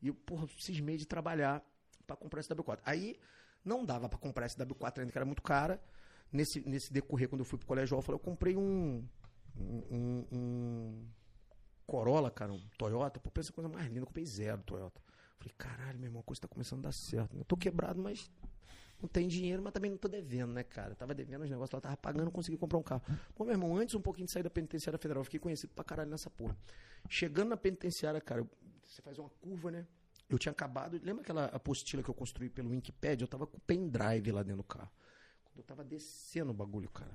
E 0.00 0.06
eu, 0.06 0.14
porra, 0.14 0.46
cismei 0.60 0.96
de 0.96 1.04
trabalhar 1.04 1.64
pra 2.06 2.14
comprar 2.14 2.38
esse 2.38 2.48
W4. 2.48 2.78
Aí, 2.84 3.18
não 3.64 3.84
dava 3.84 4.08
pra 4.08 4.18
comprar 4.20 4.46
esse 4.46 4.56
W4 4.56 5.00
ainda, 5.00 5.10
que 5.10 5.18
era 5.18 5.24
muito 5.24 5.42
cara. 5.42 5.82
Nesse, 6.30 6.60
nesse 6.60 6.92
decorrer, 6.92 7.28
quando 7.28 7.40
eu 7.40 7.44
fui 7.44 7.58
pro 7.58 7.66
colégio, 7.66 7.96
eu 7.96 8.02
falei, 8.02 8.14
eu 8.14 8.22
comprei 8.22 8.56
um, 8.56 9.04
um, 9.58 10.24
um- 10.32 11.06
Corolla, 11.86 12.30
cara, 12.30 12.52
um 12.52 12.60
Toyota. 12.76 13.20
Pô, 13.20 13.30
pensa 13.30 13.52
coisa 13.52 13.68
mais 13.68 13.86
linda, 13.86 14.00
eu 14.00 14.06
comprei 14.06 14.26
zero 14.26 14.60
Toyota. 14.62 15.00
Falei, 15.38 15.54
caralho, 15.56 15.98
meu 15.98 16.08
irmão, 16.08 16.20
a 16.20 16.24
coisa 16.24 16.40
tá 16.42 16.48
começando 16.48 16.80
a 16.80 16.82
dar 16.88 16.92
certo. 16.92 17.34
né? 17.34 17.40
Eu 17.40 17.44
tô 17.44 17.56
quebrado, 17.56 18.00
mas 18.00 18.28
não 19.00 19.08
tem 19.08 19.28
dinheiro, 19.28 19.62
mas 19.62 19.72
também 19.72 19.90
não 19.90 19.98
tô 19.98 20.08
devendo, 20.08 20.52
né, 20.52 20.64
cara? 20.64 20.92
Eu 20.92 20.96
tava 20.96 21.14
devendo 21.14 21.42
os 21.44 21.50
negócios, 21.50 21.72
ela 21.72 21.80
tava 21.80 21.96
pagando, 21.96 22.24
não 22.24 22.32
consegui 22.32 22.56
comprar 22.56 22.78
um 22.78 22.82
carro. 22.82 23.02
Pô, 23.34 23.44
meu 23.44 23.52
irmão, 23.54 23.76
antes 23.76 23.94
um 23.94 24.00
pouquinho 24.00 24.26
de 24.26 24.32
sair 24.32 24.42
da 24.42 24.50
penitenciária 24.50 24.98
federal, 24.98 25.20
eu 25.20 25.24
fiquei 25.24 25.38
conhecido 25.38 25.72
pra 25.74 25.84
caralho 25.84 26.10
nessa 26.10 26.28
porra. 26.30 26.56
Chegando 27.08 27.50
na 27.50 27.56
penitenciária, 27.56 28.20
cara, 28.20 28.44
você 28.82 29.00
faz 29.02 29.18
uma 29.18 29.28
curva, 29.28 29.70
né? 29.70 29.86
Eu 30.28 30.38
tinha 30.38 30.50
acabado. 30.50 30.98
Lembra 31.04 31.22
aquela 31.22 31.44
apostila 31.46 32.02
que 32.02 32.08
eu 32.08 32.14
construí 32.14 32.48
pelo 32.50 32.70
Wikipedia? 32.70 33.22
Eu 33.24 33.28
tava 33.28 33.46
com 33.46 33.58
o 33.58 33.60
pendrive 33.60 34.32
lá 34.32 34.42
dentro 34.42 34.56
do 34.56 34.64
carro. 34.64 34.90
Quando 35.44 35.58
eu 35.58 35.62
tava 35.64 35.84
descendo 35.84 36.50
o 36.50 36.54
bagulho, 36.54 36.88
cara. 36.90 37.12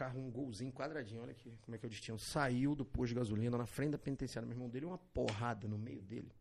Carro, 0.00 0.18
um 0.18 0.30
golzinho 0.30 0.72
quadradinho, 0.72 1.20
olha 1.20 1.32
aqui 1.32 1.58
como 1.60 1.74
é 1.74 1.78
que 1.78 1.84
é 1.84 1.86
o 1.86 1.90
destino. 1.90 2.18
Saiu 2.18 2.74
do 2.74 2.86
posto 2.86 3.08
de 3.08 3.16
gasolina 3.16 3.58
na 3.58 3.66
frente 3.66 3.90
da 3.90 3.98
penitenciária. 3.98 4.46
Meu 4.46 4.54
irmão 4.54 4.66
dele, 4.66 4.86
uma 4.86 4.96
porrada 4.96 5.68
no 5.68 5.76
meio 5.76 6.00
dele. 6.00 6.32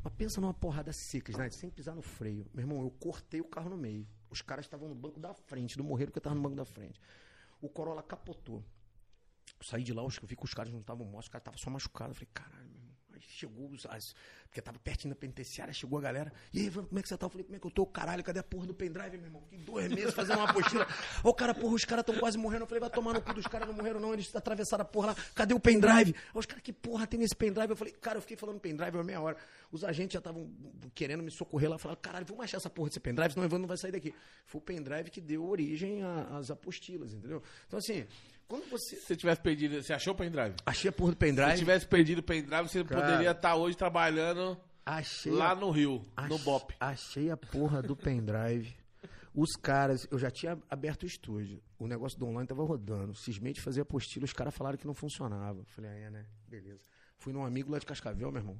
Mas 0.00 0.12
pensa 0.12 0.40
numa 0.40 0.54
porrada 0.54 0.92
seca, 0.92 1.36
né? 1.36 1.50
sem 1.50 1.70
pisar 1.70 1.96
no 1.96 2.02
freio. 2.02 2.46
Meu 2.54 2.62
irmão, 2.62 2.80
eu 2.80 2.90
cortei 2.92 3.40
o 3.40 3.44
carro 3.44 3.68
no 3.68 3.76
meio. 3.76 4.06
Os 4.30 4.42
caras 4.42 4.64
estavam 4.64 4.88
no 4.88 4.94
banco 4.94 5.18
da 5.18 5.34
frente, 5.34 5.76
não 5.76 5.84
morreram 5.84 6.10
porque 6.10 6.20
eu 6.20 6.22
tava 6.22 6.36
no 6.36 6.40
banco 6.40 6.54
da 6.54 6.64
frente. 6.64 7.00
O 7.60 7.68
Corolla 7.68 8.00
capotou. 8.00 8.62
Eu 9.58 9.66
saí 9.66 9.82
de 9.82 9.92
lá, 9.92 10.02
eu 10.02 10.08
vi 10.22 10.36
que 10.36 10.44
os 10.44 10.54
caras 10.54 10.72
não 10.72 10.78
estavam 10.78 11.04
mortos, 11.04 11.26
os 11.26 11.32
caras 11.32 11.42
estavam 11.42 11.58
só 11.58 11.70
machucados. 11.70 12.16
Eu 12.16 12.26
falei, 12.26 12.30
caralho, 12.32 12.77
chegou, 13.20 13.70
os, 13.70 13.86
as, 13.86 14.14
porque 14.48 14.62
tava 14.62 14.78
pertinho 14.78 15.14
da 15.14 15.18
penitenciária, 15.18 15.72
chegou 15.74 15.98
a 15.98 16.02
galera. 16.02 16.32
E 16.52 16.60
aí, 16.60 16.70
como 16.70 16.98
é 16.98 17.02
que 17.02 17.08
você 17.08 17.16
tá? 17.16 17.26
Eu 17.26 17.30
falei, 17.30 17.44
como 17.44 17.56
é 17.56 17.60
que 17.60 17.66
eu 17.66 17.70
tô? 17.70 17.86
Caralho, 17.86 18.24
cadê 18.24 18.40
a 18.40 18.42
porra 18.42 18.66
do 18.66 18.74
pendrive, 18.74 19.16
meu 19.18 19.26
irmão? 19.26 19.42
Fiquei 19.42 19.58
dois 19.58 19.88
meses 19.92 20.14
fazendo 20.14 20.38
uma 20.38 20.50
apostila. 20.50 20.86
Ô, 21.22 21.34
cara, 21.34 21.54
porra, 21.54 21.74
os 21.74 21.84
caras 21.84 22.02
estão 22.02 22.18
quase 22.18 22.38
morrendo. 22.38 22.62
Eu 22.62 22.66
falei, 22.66 22.80
vai 22.80 22.90
tomar 22.90 23.12
no 23.12 23.20
cu 23.20 23.34
dos 23.34 23.46
caras, 23.46 23.68
não 23.68 23.74
morreram 23.74 24.00
não, 24.00 24.12
eles 24.14 24.34
atravessaram 24.34 24.82
a 24.82 24.84
porra 24.84 25.08
lá. 25.08 25.16
Cadê 25.34 25.54
o 25.54 25.60
pendrive? 25.60 26.14
Os 26.32 26.46
caras, 26.46 26.62
que 26.62 26.72
porra 26.72 27.06
tem 27.06 27.20
nesse 27.20 27.36
pendrive? 27.36 27.70
Eu 27.70 27.76
falei, 27.76 27.92
cara, 27.92 28.18
eu 28.18 28.22
fiquei 28.22 28.36
falando 28.36 28.58
pendrive 28.58 28.98
há 28.98 29.04
meia 29.04 29.20
hora. 29.20 29.36
Os 29.70 29.84
agentes 29.84 30.14
já 30.14 30.18
estavam 30.18 30.50
querendo 30.94 31.22
me 31.22 31.30
socorrer 31.30 31.68
lá. 31.68 31.78
Falaram, 31.78 32.00
caralho, 32.00 32.26
vamos 32.26 32.42
achar 32.44 32.56
essa 32.56 32.70
porra 32.70 32.88
desse 32.88 33.00
pendrive, 33.00 33.34
senão 33.34 33.44
o 33.44 33.48
Evandro 33.48 33.62
não 33.62 33.68
vai 33.68 33.76
sair 33.76 33.92
daqui. 33.92 34.14
Foi 34.46 34.60
o 34.60 34.64
pendrive 34.64 35.10
que 35.10 35.20
deu 35.20 35.44
origem 35.44 36.02
às 36.30 36.50
apostilas, 36.50 37.12
entendeu? 37.12 37.42
Então, 37.66 37.78
assim, 37.78 38.06
quando 38.48 38.68
você... 38.70 38.96
Se 38.96 39.02
você 39.02 39.16
tivesse 39.16 39.40
perdido, 39.40 39.80
você 39.82 39.92
achou 39.92 40.14
o 40.14 40.16
pendrive? 40.16 40.54
Achei 40.66 40.88
a 40.88 40.92
porra 40.92 41.10
do 41.12 41.14
Se 41.14 41.18
pendrive. 41.18 41.50
você 41.52 41.58
tivesse 41.58 41.86
perdido 41.86 42.18
o 42.18 42.22
pendrive, 42.22 42.68
você 42.68 42.82
Cara. 42.84 43.00
poderia 43.02 43.30
estar 43.30 43.54
hoje 43.54 43.76
trabalhando 43.76 44.58
Achei 44.84 45.30
lá 45.30 45.50
a- 45.50 45.54
no 45.54 45.70
Rio, 45.70 46.04
no 46.28 46.38
BOP. 46.38 46.74
Achei 46.80 47.30
a 47.30 47.36
porra 47.36 47.82
do 47.82 47.94
pendrive. 47.94 48.74
Os 49.34 49.52
caras, 49.52 50.08
eu 50.10 50.18
já 50.18 50.30
tinha 50.30 50.58
aberto 50.68 51.02
o 51.02 51.06
estúdio. 51.06 51.62
O 51.78 51.86
negócio 51.86 52.18
do 52.18 52.26
online 52.26 52.48
tava 52.48 52.64
rodando. 52.64 53.14
Cismei 53.14 53.52
de 53.52 53.60
fazer 53.60 53.82
apostila, 53.82 54.24
os 54.24 54.32
caras 54.32 54.54
falaram 54.54 54.76
que 54.78 54.86
não 54.86 54.94
funcionava. 54.94 55.62
Falei, 55.66 55.90
ah, 55.90 55.94
é, 55.94 56.10
né? 56.10 56.26
Beleza. 56.48 56.80
Fui 57.18 57.32
num 57.32 57.44
amigo 57.44 57.70
lá 57.70 57.78
de 57.78 57.86
Cascavel, 57.86 58.32
meu 58.32 58.40
irmão. 58.40 58.58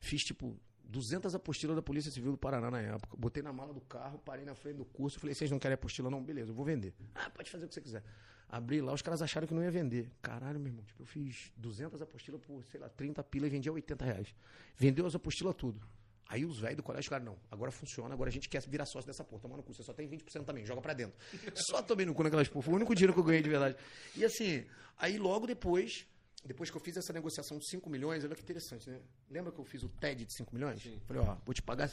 Fiz 0.00 0.22
tipo 0.22 0.58
200 0.88 1.34
apostilas 1.34 1.76
da 1.76 1.82
Polícia 1.82 2.10
Civil 2.10 2.32
do 2.32 2.38
Paraná 2.38 2.70
na 2.70 2.80
época. 2.80 3.14
Botei 3.16 3.42
na 3.42 3.52
mala 3.52 3.74
do 3.74 3.80
carro, 3.82 4.18
parei 4.18 4.44
na 4.44 4.54
frente 4.54 4.76
do 4.76 4.84
curso. 4.86 5.20
Falei, 5.20 5.34
vocês 5.34 5.50
não 5.50 5.58
querem 5.58 5.74
apostila? 5.74 6.10
Não, 6.10 6.22
beleza, 6.22 6.50
eu 6.50 6.54
vou 6.54 6.64
vender. 6.64 6.94
Ah, 7.14 7.28
pode 7.28 7.50
fazer 7.50 7.66
o 7.66 7.68
que 7.68 7.74
você 7.74 7.80
quiser. 7.80 8.02
Abri 8.48 8.80
lá, 8.80 8.94
os 8.94 9.02
caras 9.02 9.20
acharam 9.20 9.46
que 9.46 9.52
não 9.52 9.62
ia 9.62 9.70
vender. 9.70 10.10
Caralho, 10.22 10.58
meu 10.58 10.68
irmão. 10.68 10.84
Tipo, 10.84 11.02
eu 11.02 11.06
fiz 11.06 11.52
200 11.58 12.00
apostilas 12.00 12.40
por, 12.40 12.64
sei 12.64 12.80
lá, 12.80 12.88
30 12.88 13.22
pila 13.24 13.46
e 13.46 13.50
vendia 13.50 13.70
80 13.70 14.04
reais. 14.04 14.34
Vendeu 14.74 15.06
as 15.06 15.14
apostilas 15.14 15.54
tudo. 15.54 15.86
Aí 16.26 16.44
os 16.44 16.58
velhos 16.58 16.76
do 16.76 16.82
colégio 16.82 17.08
falaram, 17.08 17.32
não, 17.32 17.38
agora 17.50 17.70
funciona, 17.70 18.12
agora 18.12 18.28
a 18.28 18.32
gente 18.32 18.48
quer 18.48 18.60
virar 18.68 18.84
sócio 18.84 19.06
dessa 19.06 19.24
porra, 19.24 19.40
tomar 19.40 19.56
no 19.56 19.62
cu, 19.62 19.72
você 19.72 19.82
só 19.82 19.94
tem 19.94 20.06
20% 20.06 20.44
também, 20.44 20.64
joga 20.64 20.82
pra 20.82 20.92
dentro. 20.92 21.18
Só 21.70 21.80
tomei 21.80 22.04
no 22.04 22.12
cu 22.12 22.22
naquelas 22.22 22.48
porra, 22.48 22.62
foi 22.64 22.74
o 22.74 22.76
único 22.76 22.94
dinheiro 22.94 23.14
que 23.14 23.18
eu 23.18 23.24
ganhei 23.24 23.42
de 23.42 23.48
verdade. 23.48 23.76
E 24.14 24.22
assim, 24.26 24.66
aí 24.98 25.16
logo 25.16 25.46
depois, 25.46 26.06
depois 26.44 26.70
que 26.70 26.76
eu 26.76 26.80
fiz 26.80 26.96
essa 26.96 27.12
negociação 27.12 27.58
de 27.58 27.68
5 27.68 27.90
milhões, 27.90 28.24
olha 28.24 28.34
que 28.34 28.42
interessante, 28.42 28.88
né? 28.88 29.00
Lembra 29.28 29.52
que 29.52 29.58
eu 29.58 29.64
fiz 29.64 29.82
o 29.82 29.88
TED 29.88 30.24
de 30.24 30.32
5 30.34 30.54
milhões? 30.54 30.82
Falei, 31.06 31.22
ó, 31.22 31.36
vou 31.44 31.52
te 31.52 31.62
pagar, 31.62 31.90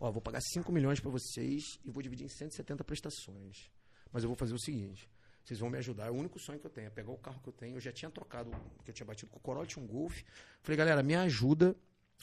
ó, 0.00 0.10
vou 0.10 0.22
pagar 0.22 0.40
5 0.40 0.70
milhões 0.72 1.00
pra 1.00 1.10
vocês 1.10 1.78
e 1.84 1.90
vou 1.90 2.02
dividir 2.02 2.24
em 2.24 2.28
170 2.28 2.84
prestações. 2.84 3.70
Mas 4.12 4.22
eu 4.22 4.28
vou 4.28 4.36
fazer 4.36 4.54
o 4.54 4.58
seguinte, 4.58 5.08
vocês 5.44 5.60
vão 5.60 5.68
me 5.68 5.78
ajudar. 5.78 6.06
É 6.06 6.10
o 6.10 6.14
único 6.14 6.38
sonho 6.38 6.58
que 6.58 6.66
eu 6.66 6.70
tenho, 6.70 6.86
é 6.86 6.90
pegar 6.90 7.12
o 7.12 7.18
carro 7.18 7.40
que 7.40 7.48
eu 7.48 7.52
tenho. 7.52 7.76
Eu 7.76 7.80
já 7.80 7.92
tinha 7.92 8.10
trocado, 8.10 8.50
que 8.84 8.90
eu 8.90 8.94
tinha 8.94 9.06
batido 9.06 9.30
com 9.30 9.38
o 9.38 9.40
Corolla, 9.40 9.66
tinha 9.66 9.84
um 9.84 9.86
Golf. 9.86 10.22
Falei, 10.62 10.76
galera, 10.76 11.02
me 11.02 11.14
ajuda 11.14 11.76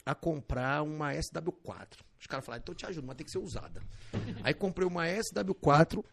a 0.04 0.14
comprar 0.14 0.82
uma 0.82 1.12
SW4. 1.12 2.00
Os 2.18 2.26
caras 2.26 2.44
falaram, 2.44 2.62
então 2.62 2.72
eu 2.72 2.76
te 2.76 2.86
ajudo, 2.86 3.06
mas 3.06 3.16
tem 3.16 3.24
que 3.24 3.30
ser 3.30 3.38
usada. 3.38 3.82
Aí 4.42 4.52
comprei 4.52 4.86
uma 4.86 5.04
SW4 5.06 6.04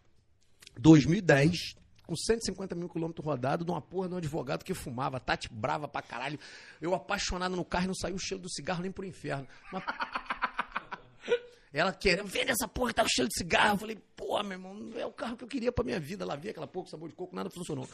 2010, 0.78 1.76
com 2.06 2.15
150 2.15 2.76
mil 2.76 2.90
quilômetros 2.90 3.26
rodados, 3.26 3.65
de 3.65 3.72
uma 3.72 3.82
porra 3.82 4.07
de 4.10 4.14
um 4.15 4.18
advogado 4.18 4.64
que 4.65 4.73
fumava, 4.73 5.19
Tati 5.19 5.48
brava 5.52 5.88
pra 5.88 6.02
caralho. 6.02 6.40
Eu 6.82 6.94
apaixonado 6.94 7.56
no 7.56 7.64
carro 7.64 7.86
e 7.86 7.88
não 7.88 7.95
saiu 7.95 8.15
o 8.15 8.19
cheiro 8.19 8.41
do 8.44 8.49
cigarro 8.52 8.82
nem 8.82 8.91
pro 8.91 9.06
inferno. 9.06 9.48
Mas 9.72 9.84
ela 11.73 11.94
querendo, 11.94 12.28
vende 12.28 12.52
essa 12.52 12.68
porra 12.68 12.90
que 12.90 12.95
tá 12.95 13.03
com 13.03 13.10
cheiro 13.10 13.30
de 13.30 13.38
cigarro. 13.38 13.76
Eu 13.76 13.78
falei, 13.78 13.98
pô, 14.15 14.41
meu 14.44 14.52
irmão, 14.53 14.73
não 14.73 14.99
é 14.99 15.06
o 15.06 15.11
carro 15.11 15.38
que 15.38 15.44
eu 15.45 15.48
queria 15.48 15.72
pra 15.72 15.86
minha 15.86 15.99
vida. 15.99 16.26
Lá 16.26 16.36
vi 16.36 16.49
aquela 16.49 16.68
porra, 16.68 16.84
com 16.86 16.91
sabor 16.91 17.07
de 17.07 17.15
coco, 17.15 17.34
nada 17.36 17.49
funcionou. 17.49 17.88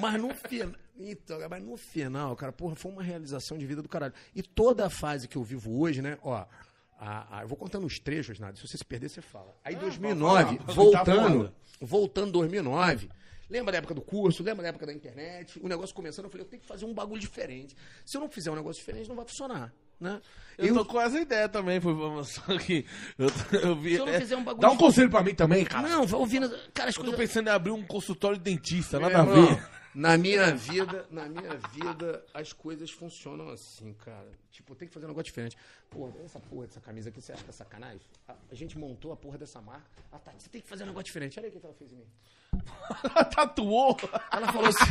Mas 0.00 0.20
no 0.20 0.34
final, 0.34 0.72
então, 0.98 1.38
mas 1.48 1.62
no 1.62 1.76
final, 1.76 2.34
cara, 2.34 2.50
porra, 2.52 2.74
foi 2.74 2.90
uma 2.90 3.02
realização 3.04 3.56
de 3.56 3.64
vida 3.66 3.80
do 3.82 3.88
caralho. 3.88 4.14
E 4.34 4.42
toda 4.42 4.86
a 4.86 4.90
fase 4.90 5.28
que 5.28 5.36
eu 5.36 5.44
vivo 5.44 5.80
hoje, 5.80 6.02
né, 6.02 6.18
ó, 6.24 6.44
a- 6.98 7.38
a- 7.38 7.42
eu 7.42 7.48
vou 7.48 7.56
contando 7.56 7.86
os 7.86 7.98
trechos, 8.00 8.38
nada. 8.40 8.56
Se 8.56 8.66
você 8.66 8.76
se 8.78 8.84
perder, 8.84 9.08
você 9.08 9.20
fala. 9.20 9.54
Aí, 9.64 9.76
2009, 9.76 10.56
pode 10.58 10.64
falar, 10.64 10.74
voltando, 10.74 11.36
foda. 11.38 11.54
voltando 11.80 12.32
2009. 12.32 13.08
Lembra 13.48 13.72
da 13.72 13.78
época 13.78 13.94
do 13.94 14.02
curso, 14.02 14.42
lembra 14.42 14.62
da 14.62 14.68
época 14.70 14.86
da 14.86 14.92
internet, 14.92 15.60
o 15.62 15.68
negócio 15.68 15.94
começando, 15.94 16.26
eu 16.26 16.30
falei, 16.30 16.44
eu 16.44 16.48
tenho 16.48 16.62
que 16.62 16.68
fazer 16.68 16.84
um 16.84 16.94
bagulho 16.94 17.20
diferente. 17.20 17.76
Se 18.04 18.16
eu 18.16 18.20
não 18.20 18.28
fizer 18.28 18.50
um 18.50 18.54
negócio 18.54 18.80
diferente, 18.80 19.08
não 19.08 19.16
vai 19.16 19.26
funcionar, 19.26 19.72
né? 20.00 20.20
Eu, 20.56 20.74
tô 20.74 20.84
com 20.84 21.00
essa 21.00 21.18
ideia 21.18 21.48
também, 21.48 21.80
foi 21.80 21.94
só 22.24 22.58
que 22.58 22.86
eu, 23.18 23.28
eu 23.60 23.76
vi. 23.76 23.90
Se 23.90 23.96
eu 23.96 24.06
não 24.06 24.12
é, 24.12 24.20
fizer 24.20 24.36
um 24.36 24.44
bagulho 24.44 24.62
Dá 24.62 24.70
um 24.70 24.76
conselho 24.76 25.10
pra 25.10 25.22
mim 25.22 25.34
também, 25.34 25.64
cara. 25.64 25.88
Não, 25.88 26.06
vai 26.06 26.20
ouvindo, 26.20 26.48
cara, 26.72 26.90
as 26.90 26.96
Eu 26.96 27.04
tô 27.04 27.10
coisas... 27.10 27.28
pensando 27.28 27.48
em 27.48 27.50
abrir 27.50 27.72
um 27.72 27.84
consultório 27.84 28.38
de 28.38 28.44
dentista, 28.44 28.98
nada 28.98 29.18
a 29.18 29.20
irmão, 29.20 29.46
ver. 29.46 29.68
Na 29.94 30.18
minha 30.18 30.52
vida, 30.56 31.06
na 31.08 31.28
minha 31.28 31.56
vida, 31.72 32.26
as 32.34 32.52
coisas 32.52 32.90
funcionam 32.90 33.48
assim, 33.50 33.94
cara. 33.94 34.28
Tipo, 34.50 34.74
tem 34.74 34.88
que 34.88 34.94
fazer 34.94 35.06
um 35.06 35.10
negócio 35.10 35.26
diferente. 35.26 35.56
Porra, 35.88 36.12
essa 36.24 36.40
porra 36.40 36.66
dessa 36.66 36.80
camisa 36.80 37.10
aqui, 37.10 37.22
você 37.22 37.32
acha 37.32 37.44
que 37.44 37.50
é 37.50 37.52
sacanagem? 37.52 38.00
A, 38.26 38.34
a 38.50 38.54
gente 38.56 38.76
montou 38.76 39.12
a 39.12 39.16
porra 39.16 39.38
dessa 39.38 39.60
marca. 39.60 39.88
Ah, 40.10 40.18
tá, 40.18 40.32
você 40.36 40.48
tem 40.48 40.60
que 40.60 40.66
fazer 40.66 40.82
um 40.82 40.88
negócio 40.88 41.04
diferente. 41.04 41.38
Olha 41.38 41.48
aí 41.48 41.56
o 41.56 41.60
que 41.60 41.64
ela 41.64 41.74
fez 41.76 41.92
em 41.92 41.96
mim. 41.96 42.08
Tatuou. 43.34 43.96
Ela 44.32 44.52
falou 44.52 44.68
assim. 44.68 44.84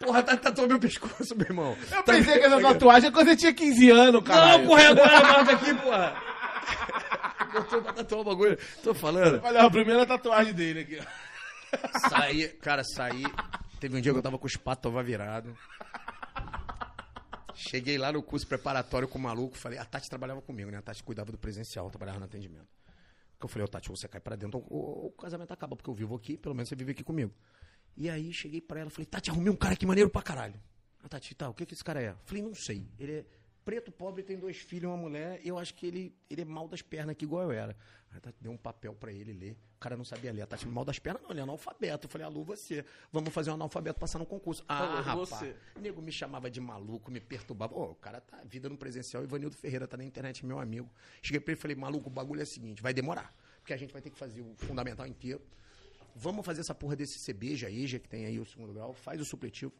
porra, 0.00 0.22
tá 0.22 0.36
tatuou 0.36 0.68
meu 0.68 0.78
pescoço, 0.78 1.36
meu 1.36 1.46
irmão. 1.46 1.76
Eu 1.90 2.02
pensei 2.04 2.38
que 2.38 2.44
essa 2.44 2.60
tatuagem 2.60 3.08
é 3.08 3.12
quando 3.12 3.28
você 3.28 3.36
tinha 3.36 3.54
15 3.54 3.90
anos, 3.90 4.24
cara. 4.24 4.58
Não, 4.58 4.66
porra, 4.66 4.82
é 4.82 4.86
agora 4.88 5.18
a 5.18 5.22
marca 5.22 5.52
aqui, 5.52 5.74
porra. 5.74 6.14
Botou 7.52 7.82
pra 7.82 7.92
tatuar 7.92 8.20
o 8.20 8.24
bagulho. 8.24 8.58
Tô 8.82 8.94
falando. 8.94 9.40
Olha, 9.44 9.62
a 9.62 9.70
primeira 9.70 10.04
tatuagem 10.04 10.52
dele 10.52 10.80
aqui. 10.80 10.98
ó. 11.00 12.08
Saí, 12.08 12.48
cara, 12.48 12.82
saí. 12.84 13.24
Teve 13.80 13.96
um 13.96 14.00
dia 14.00 14.12
que 14.12 14.18
eu 14.18 14.22
tava 14.22 14.38
com 14.38 14.46
os 14.46 14.56
patos 14.56 14.92
virado. 15.04 15.56
Cheguei 17.54 17.96
lá 17.96 18.12
no 18.12 18.22
curso 18.22 18.46
preparatório 18.46 19.06
com 19.06 19.18
o 19.18 19.22
maluco. 19.22 19.56
Falei, 19.56 19.78
a 19.78 19.84
Tati 19.84 20.08
trabalhava 20.08 20.42
comigo, 20.42 20.70
né? 20.70 20.78
A 20.78 20.82
Tati 20.82 21.02
cuidava 21.02 21.30
do 21.30 21.38
presencial, 21.38 21.86
eu 21.86 21.90
trabalhava 21.90 22.18
no 22.18 22.24
atendimento. 22.24 22.66
Eu 23.44 23.48
falei, 23.48 23.64
ô 23.64 23.68
Tati, 23.68 23.90
ou 23.90 23.96
você 23.96 24.08
cai 24.08 24.20
pra 24.20 24.36
dentro, 24.36 24.64
ou 24.68 25.06
o 25.06 25.10
casamento 25.10 25.52
acaba, 25.52 25.76
porque 25.76 25.90
eu 25.90 25.94
vivo 25.94 26.14
aqui, 26.14 26.36
pelo 26.36 26.54
menos 26.54 26.68
você 26.68 26.76
vive 26.76 26.92
aqui 26.92 27.04
comigo. 27.04 27.32
E 27.96 28.10
aí 28.10 28.32
cheguei 28.32 28.60
pra 28.60 28.80
ela, 28.80 28.90
falei, 28.90 29.06
Tati, 29.06 29.30
arrumei 29.30 29.50
um 29.50 29.56
cara 29.56 29.74
aqui 29.74 29.86
maneiro 29.86 30.10
pra 30.10 30.22
caralho. 30.22 30.60
A 31.02 31.08
Tati, 31.08 31.34
tá, 31.34 31.48
o 31.48 31.54
que 31.54 31.66
que 31.66 31.74
esse 31.74 31.84
cara 31.84 32.00
é? 32.02 32.16
Falei, 32.24 32.42
não 32.42 32.54
sei. 32.54 32.88
Ele 32.98 33.12
é 33.12 33.24
preto, 33.64 33.90
pobre, 33.92 34.22
tem 34.22 34.38
dois 34.38 34.56
filhos 34.56 34.90
uma 34.90 34.96
mulher. 34.96 35.40
Eu 35.44 35.58
acho 35.58 35.74
que 35.74 35.86
ele, 35.86 36.16
ele 36.28 36.42
é 36.42 36.44
mal 36.44 36.68
das 36.68 36.82
pernas 36.82 37.12
aqui, 37.12 37.24
igual 37.24 37.44
eu 37.44 37.52
era. 37.52 37.76
Aí 38.14 38.18
a 38.18 38.20
Tati 38.20 38.38
deu 38.40 38.52
um 38.52 38.56
papel 38.56 38.94
pra 38.94 39.12
ele 39.12 39.32
ler. 39.32 39.56
O 39.76 39.80
cara 39.80 39.96
não 39.96 40.04
sabia 40.04 40.32
ler. 40.32 40.42
A 40.42 40.46
Tati, 40.46 40.68
mal 40.68 40.84
das 40.84 41.00
pernas, 41.00 41.22
não, 41.22 41.30
ele 41.30 41.40
é 41.40 41.42
analfabeto. 41.42 42.06
Eu 42.06 42.10
falei, 42.10 42.24
alô, 42.24 42.44
você. 42.44 42.84
Vamos 43.12 43.34
fazer 43.34 43.50
um 43.50 43.54
analfabeto 43.54 43.98
passar 43.98 44.20
no 44.20 44.26
concurso. 44.26 44.64
Ah, 44.68 45.00
rapaz. 45.00 45.54
O 45.74 45.80
nego 45.80 46.00
me 46.00 46.12
chamava 46.12 46.48
de 46.48 46.60
maluco, 46.60 47.10
me 47.10 47.20
perturbava. 47.20 47.74
Ô, 47.74 47.90
o 47.90 47.94
cara 47.96 48.20
tá 48.20 48.40
vida 48.44 48.68
no 48.68 48.76
presencial. 48.76 49.24
Ivanildo 49.24 49.56
Ferreira 49.56 49.88
tá 49.88 49.96
na 49.96 50.04
internet, 50.04 50.46
meu 50.46 50.60
amigo. 50.60 50.88
Cheguei 51.20 51.40
pra 51.40 51.52
ele 51.52 51.58
e 51.58 51.60
falei, 51.60 51.76
maluco, 51.76 52.08
o 52.08 52.12
bagulho 52.12 52.40
é 52.40 52.44
o 52.44 52.46
seguinte, 52.46 52.80
vai 52.80 52.94
demorar. 52.94 53.34
Porque 53.58 53.72
a 53.72 53.76
gente 53.76 53.92
vai 53.92 54.00
ter 54.00 54.10
que 54.10 54.18
fazer 54.18 54.42
o 54.42 54.54
fundamental 54.58 55.06
inteiro. 55.06 55.42
Vamos 56.14 56.46
fazer 56.46 56.60
essa 56.60 56.74
porra 56.74 56.94
desse 56.94 57.18
CBJ, 57.18 57.66
EJA, 57.66 57.98
que 57.98 58.08
tem 58.08 58.26
aí 58.26 58.38
o 58.38 58.44
segundo 58.44 58.72
grau, 58.72 58.94
faz 58.94 59.20
o 59.20 59.24
supletivo. 59.24 59.72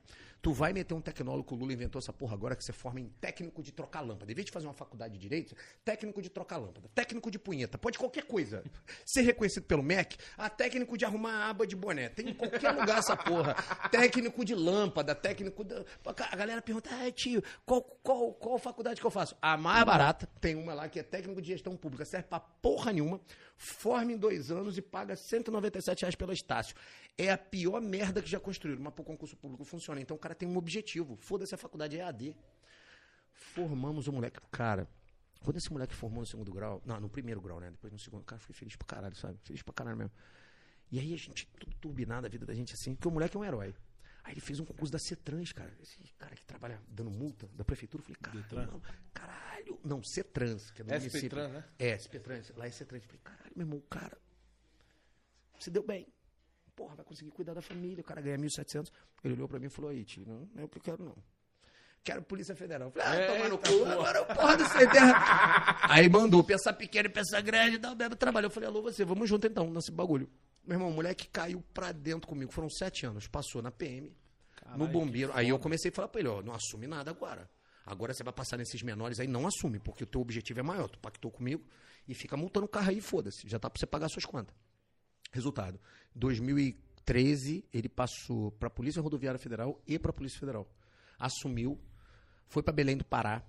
Tu 0.44 0.52
vai 0.52 0.74
meter 0.74 0.92
um 0.92 1.00
tecnólogo, 1.00 1.48
que 1.48 1.54
o 1.54 1.56
Lula 1.56 1.72
inventou 1.72 1.98
essa 1.98 2.12
porra 2.12 2.34
agora, 2.34 2.54
que 2.54 2.62
você 2.62 2.70
forma 2.70 3.00
em 3.00 3.08
técnico 3.18 3.62
de 3.62 3.72
trocar 3.72 4.02
lâmpada. 4.02 4.30
Em 4.30 4.34
vez 4.34 4.44
de 4.44 4.52
fazer 4.52 4.66
uma 4.66 4.74
faculdade 4.74 5.14
de 5.14 5.18
direito, 5.18 5.56
técnico 5.82 6.20
de 6.20 6.28
trocar 6.28 6.58
lâmpada, 6.58 6.86
técnico 6.94 7.30
de 7.30 7.38
punheta, 7.38 7.78
pode 7.78 7.98
qualquer 7.98 8.24
coisa. 8.24 8.62
Ser 9.06 9.22
reconhecido 9.22 9.62
pelo 9.62 9.82
MEC, 9.82 10.18
a 10.36 10.50
técnico 10.50 10.98
de 10.98 11.06
arrumar 11.06 11.32
a 11.32 11.48
aba 11.48 11.66
de 11.66 11.74
boné. 11.74 12.10
Tem 12.10 12.28
em 12.28 12.34
qualquer 12.34 12.72
lugar 12.72 12.98
essa 12.98 13.16
porra. 13.16 13.54
Técnico 13.90 14.44
de 14.44 14.54
lâmpada, 14.54 15.14
técnico. 15.14 15.64
Da... 15.64 15.82
A 16.30 16.36
galera 16.36 16.60
pergunta, 16.60 16.90
ah, 16.92 17.10
tio, 17.10 17.42
qual, 17.64 17.80
qual, 18.02 18.34
qual 18.34 18.58
faculdade 18.58 19.00
que 19.00 19.06
eu 19.06 19.10
faço? 19.10 19.34
A 19.40 19.56
mais 19.56 19.82
barata, 19.82 20.28
tem 20.42 20.54
uma 20.56 20.74
lá 20.74 20.90
que 20.90 21.00
é 21.00 21.02
técnico 21.02 21.40
de 21.40 21.48
gestão 21.48 21.74
pública, 21.74 22.04
serve 22.04 22.28
pra 22.28 22.38
porra 22.38 22.92
nenhuma, 22.92 23.18
forma 23.56 24.12
em 24.12 24.18
dois 24.18 24.50
anos 24.50 24.76
e 24.76 24.82
paga 24.82 25.16
197 25.16 26.02
reais 26.02 26.14
pelo 26.14 26.34
Estácio. 26.34 26.76
É 27.16 27.30
a 27.30 27.38
pior 27.38 27.80
merda 27.80 28.20
que 28.20 28.28
já 28.28 28.40
construíram, 28.40 28.82
mas 28.82 28.92
pro 28.92 29.04
concurso 29.04 29.36
público 29.36 29.64
funciona. 29.64 30.00
Então 30.00 30.16
o 30.16 30.20
cara 30.20 30.34
tem 30.34 30.48
um 30.48 30.56
objetivo. 30.56 31.16
Foda-se 31.16 31.54
a 31.54 31.58
faculdade 31.58 31.96
é 31.96 32.02
AD. 32.02 32.36
Formamos 33.32 34.08
o 34.08 34.12
moleque. 34.12 34.40
Cara, 34.50 34.88
quando 35.40 35.58
esse 35.58 35.72
moleque 35.72 35.94
formou 35.94 36.20
no 36.20 36.26
segundo 36.26 36.52
grau, 36.52 36.82
não, 36.84 36.98
no 36.98 37.08
primeiro 37.08 37.40
grau, 37.40 37.60
né? 37.60 37.70
Depois 37.70 37.92
no 37.92 37.98
segundo, 37.98 38.24
cara, 38.24 38.40
fui 38.40 38.54
feliz 38.54 38.74
pra 38.74 38.86
caralho, 38.86 39.14
sabe? 39.14 39.38
Feliz 39.44 39.62
pra 39.62 39.72
caralho 39.72 39.96
mesmo. 39.96 40.12
E 40.90 40.98
aí 40.98 41.14
a 41.14 41.16
gente, 41.16 41.46
tudo 41.58 41.76
turbinado 41.76 42.26
a 42.26 42.30
vida 42.30 42.44
da 42.44 42.54
gente 42.54 42.74
assim, 42.74 42.94
porque 42.94 43.08
o 43.08 43.10
moleque 43.10 43.36
é 43.36 43.40
um 43.40 43.44
herói. 43.44 43.74
Aí 44.24 44.32
ele 44.32 44.40
fez 44.40 44.58
um 44.58 44.64
concurso 44.64 44.92
da 44.92 44.98
Cetrans, 44.98 45.52
cara. 45.52 45.72
Esse 45.80 45.98
cara 46.18 46.34
que 46.34 46.44
trabalha 46.46 46.80
dando 46.88 47.10
multa 47.10 47.46
da 47.48 47.64
prefeitura, 47.64 48.02
eu 48.02 48.04
falei, 48.04 48.42
caralho, 48.48 48.72
não, 48.72 48.82
caralho. 49.12 49.80
Não, 49.84 50.02
Cetrans, 50.02 50.70
que 50.70 50.82
é 50.82 50.84
do 50.84 50.88
SP 50.90 50.98
município. 50.98 51.30
Trans, 51.30 51.52
né? 51.52 51.64
É, 51.78 51.98
SP-Trans. 51.98 52.52
Lá 52.56 52.66
é 52.66 52.70
C-Trans. 52.70 53.02
Eu 53.02 53.08
falei, 53.08 53.20
caralho, 53.22 53.52
meu 53.54 53.66
irmão, 53.66 53.78
o 53.78 53.82
cara 53.82 54.18
se 55.58 55.70
deu 55.70 55.82
bem. 55.82 56.06
Porra, 56.74 56.96
vai 56.96 57.04
conseguir 57.04 57.30
cuidar 57.30 57.54
da 57.54 57.62
família, 57.62 58.00
o 58.00 58.04
cara 58.04 58.20
ganha 58.20 58.36
1.700. 58.36 58.90
Ele 59.22 59.34
olhou 59.34 59.48
pra 59.48 59.58
mim 59.58 59.66
e 59.66 59.70
falou, 59.70 59.90
aí, 59.90 60.04
tio, 60.04 60.24
não, 60.26 60.48
não 60.54 60.62
é 60.62 60.64
o 60.64 60.68
que 60.68 60.78
eu 60.78 60.82
quero, 60.82 61.04
não. 61.04 61.16
Quero 62.02 62.22
Polícia 62.22 62.54
Federal. 62.54 62.92
Eu 62.94 63.02
falei, 63.02 63.24
ah, 63.24 63.32
toma 63.32 63.48
no 63.48 63.58
cu, 63.58 63.84
agora 63.86 64.24
porra 64.26 64.56
do 64.58 64.68
sem 64.68 64.86
terra. 64.90 65.78
Aí 65.88 66.06
mandou, 66.06 66.44
pensar 66.44 66.74
pequeno 66.74 67.08
e 67.08 67.10
pensar 67.10 67.40
grande, 67.40 67.78
dá 67.78 67.94
bebe 67.94 68.14
trabalho. 68.14 68.44
Eu 68.46 68.50
falei, 68.50 68.68
alô, 68.68 68.82
você, 68.82 69.06
vamos 69.06 69.26
junto 69.26 69.46
então, 69.46 69.70
nesse 69.70 69.90
bagulho. 69.90 70.28
Meu 70.66 70.76
irmão, 70.76 70.90
o 70.90 70.92
moleque 70.92 71.26
caiu 71.28 71.64
pra 71.72 71.92
dentro 71.92 72.28
comigo. 72.28 72.52
Foram 72.52 72.68
sete 72.68 73.06
anos. 73.06 73.26
Passou 73.26 73.62
na 73.62 73.70
PM, 73.70 74.14
no 74.76 74.86
bombeiro. 74.86 75.32
Aí 75.34 75.48
eu 75.48 75.58
comecei 75.58 75.90
a 75.90 75.94
falar 75.94 76.08
pra 76.08 76.20
ele, 76.20 76.28
ó, 76.28 76.42
não 76.42 76.54
assume 76.54 76.86
nada 76.86 77.10
agora. 77.10 77.48
Agora 77.86 78.12
você 78.12 78.22
vai 78.22 78.32
passar 78.32 78.58
nesses 78.58 78.82
menores 78.82 79.18
aí, 79.20 79.26
não 79.26 79.46
assume, 79.46 79.78
porque 79.78 80.04
o 80.04 80.06
teu 80.06 80.20
objetivo 80.20 80.60
é 80.60 80.62
maior. 80.62 80.88
Tu 80.88 80.98
pactou 80.98 81.30
comigo 81.30 81.62
e 82.06 82.14
fica 82.14 82.36
multando 82.36 82.64
o 82.64 82.68
carro 82.68 82.90
aí, 82.90 83.00
foda-se. 83.00 83.48
Já 83.48 83.58
tá 83.58 83.70
pra 83.70 83.78
você 83.78 83.86
pagar 83.86 84.08
suas 84.08 84.24
contas. 84.24 84.54
Resultado: 85.32 85.78
2013, 86.14 87.64
ele 87.72 87.88
passou 87.88 88.52
pra 88.52 88.70
Polícia 88.70 89.02
Rodoviária 89.02 89.38
Federal 89.38 89.80
e 89.86 89.98
pra 89.98 90.12
Polícia 90.12 90.38
Federal. 90.38 90.68
Assumiu, 91.18 91.78
foi 92.48 92.62
pra 92.62 92.72
Belém 92.72 92.96
do 92.96 93.04
Pará, 93.04 93.42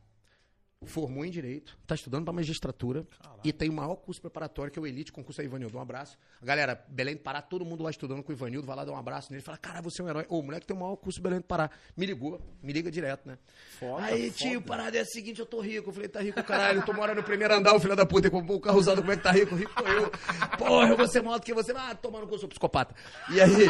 formou 0.86 1.26
em 1.26 1.30
Direito, 1.30 1.78
tá 1.86 1.95
estudando 1.95 2.24
pra 2.24 2.34
magistratura 2.34 3.06
e 3.44 3.53
tem 3.53 3.70
o 3.70 3.74
maior 3.74 3.95
curso 3.95 4.22
preparatório, 4.22 4.72
que 4.72 4.80
é 4.80 4.82
o 4.82 4.88
Elite, 4.88 5.12
concurso 5.12 5.41
aí, 5.41 5.48
Ivanildo. 5.48 5.78
Um 5.78 5.82
abraço. 5.82 6.18
Galera, 6.41 6.84
Belém 6.88 7.16
do 7.16 7.22
Pará, 7.22 7.41
todo 7.41 7.66
mundo 7.66 7.84
lá 7.84 7.90
estudando 7.90 8.24
com 8.24 8.32
o 8.32 8.36
Ivanildo, 8.36 8.66
vai 8.66 8.76
lá 8.76 8.86
dar 8.86 8.91
um 8.91 8.98
abraço 8.98 9.32
nele. 9.32 9.44
Fala, 9.44 9.57
cara, 9.57 9.82
você 9.82 10.02
é 10.02 10.06
um 10.06 10.10
herói. 10.10 10.26
Ô, 10.30 10.40
o 10.40 10.44
moleque 10.44 10.66
tem 10.66 10.76
o 10.76 10.80
maior 10.80 10.95
curso 10.95 11.22
Belém 11.22 11.40
do 11.40 11.45
Pará. 11.45 11.70
Me 11.95 12.06
ligou, 12.06 12.41
me 12.62 12.74
liga 12.74 12.90
direto, 12.90 13.28
né? 13.28 13.38
Foda, 13.80 14.03
aí, 14.03 14.32
foda. 14.32 14.49
tio, 14.49 14.62
parada 14.62 14.98
é 14.98 15.02
a 15.02 15.06
seguinte, 15.06 15.40
eu 15.40 15.45
tô 15.45 15.60
rico. 15.62 15.90
Eu 15.90 15.94
falei, 15.94 16.10
tá 16.10 16.22
rico, 16.22 16.44
caralho. 16.44 16.80
Eu 16.80 16.86
tô 16.86 16.94
morando 16.94 17.18
no 17.18 17.24
primeiro 17.24 17.53
andar, 17.53 17.76
o 17.76 17.80
filho 17.80 17.95
da 17.95 18.06
puta, 18.06 18.30
comprou 18.30 18.57
um 18.57 18.62
carro 18.62 18.80
usado, 18.80 19.02
como 19.02 19.12
é 19.12 19.18
que 19.18 19.24
tá 19.24 19.32
rico? 19.32 19.56
Rico 19.56 19.74
tô 19.76 19.88
eu. 19.88 20.12
Porra, 20.57 20.90
eu 20.90 20.98
vou 20.98 21.07
ser 21.07 21.22
maior 21.22 21.40
do 21.40 21.45
que 21.45 21.53
você. 21.53 21.72
Ah, 21.76 21.94
tomando 21.95 22.28
com 22.28 22.36
eu 22.36 22.40
sou 22.40 22.49
psicopata. 22.49 22.95
E 23.32 23.41
aí, 23.41 23.68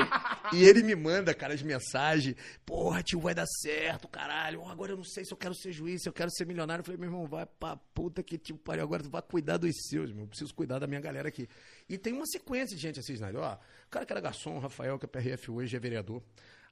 e 0.54 0.64
ele 0.64 0.84
me 0.84 0.96
manda, 0.96 1.34
cara, 1.34 1.54
as 1.54 1.62
mensagens. 1.62 2.36
Porra, 2.66 3.02
tio, 3.04 3.20
vai 3.20 3.34
dar 3.34 3.46
certo, 3.46 4.08
caralho. 4.08 4.66
Agora 4.68 4.92
eu 4.92 4.98
não 4.98 5.04
sei 5.04 5.26
se 5.26 5.32
eu 5.32 5.38
quero 5.38 5.54
ser 5.54 5.72
juiz, 5.72 6.02
se 6.04 6.10
eu 6.10 6.14
quero 6.14 6.32
ser 6.32 6.46
milionário. 6.46 6.82
Eu 6.82 6.86
falei, 6.86 7.00
meu 7.06 7.14
irmão, 7.14 7.28
vai 7.28 7.46
pra 7.46 7.76
puta 7.76 8.22
que 8.24 8.38
tipo 8.38 8.60
pariu. 8.60 8.84
Agora 8.84 9.04
tu 9.04 9.10
vai 9.10 9.22
cuidar 9.22 9.58
dos 9.58 9.72
seus, 9.90 10.12
meu. 10.12 10.24
Eu 10.24 10.28
preciso 10.28 10.54
cuidar 10.54 10.80
da 10.80 10.88
minha 10.88 11.00
galera 11.02 11.28
aqui. 11.30 11.48
E 11.88 11.98
tem 11.98 12.14
uma 12.14 12.26
sequência 12.26 12.76
de 12.76 12.82
gente 12.82 13.00
assim, 13.00 13.14
Snyder. 13.14 13.42
Ó, 13.42 13.54
o 13.56 13.90
cara 13.90 14.06
que 14.06 14.12
era 14.14 14.20
garçom, 14.22 14.56
o 14.58 14.60
Rafael, 14.60 14.98
que 15.00 15.06
é 15.06 15.08
PRF 15.08 15.52
hoje, 15.52 15.76
é 15.76 15.80
vereador. 15.80 16.22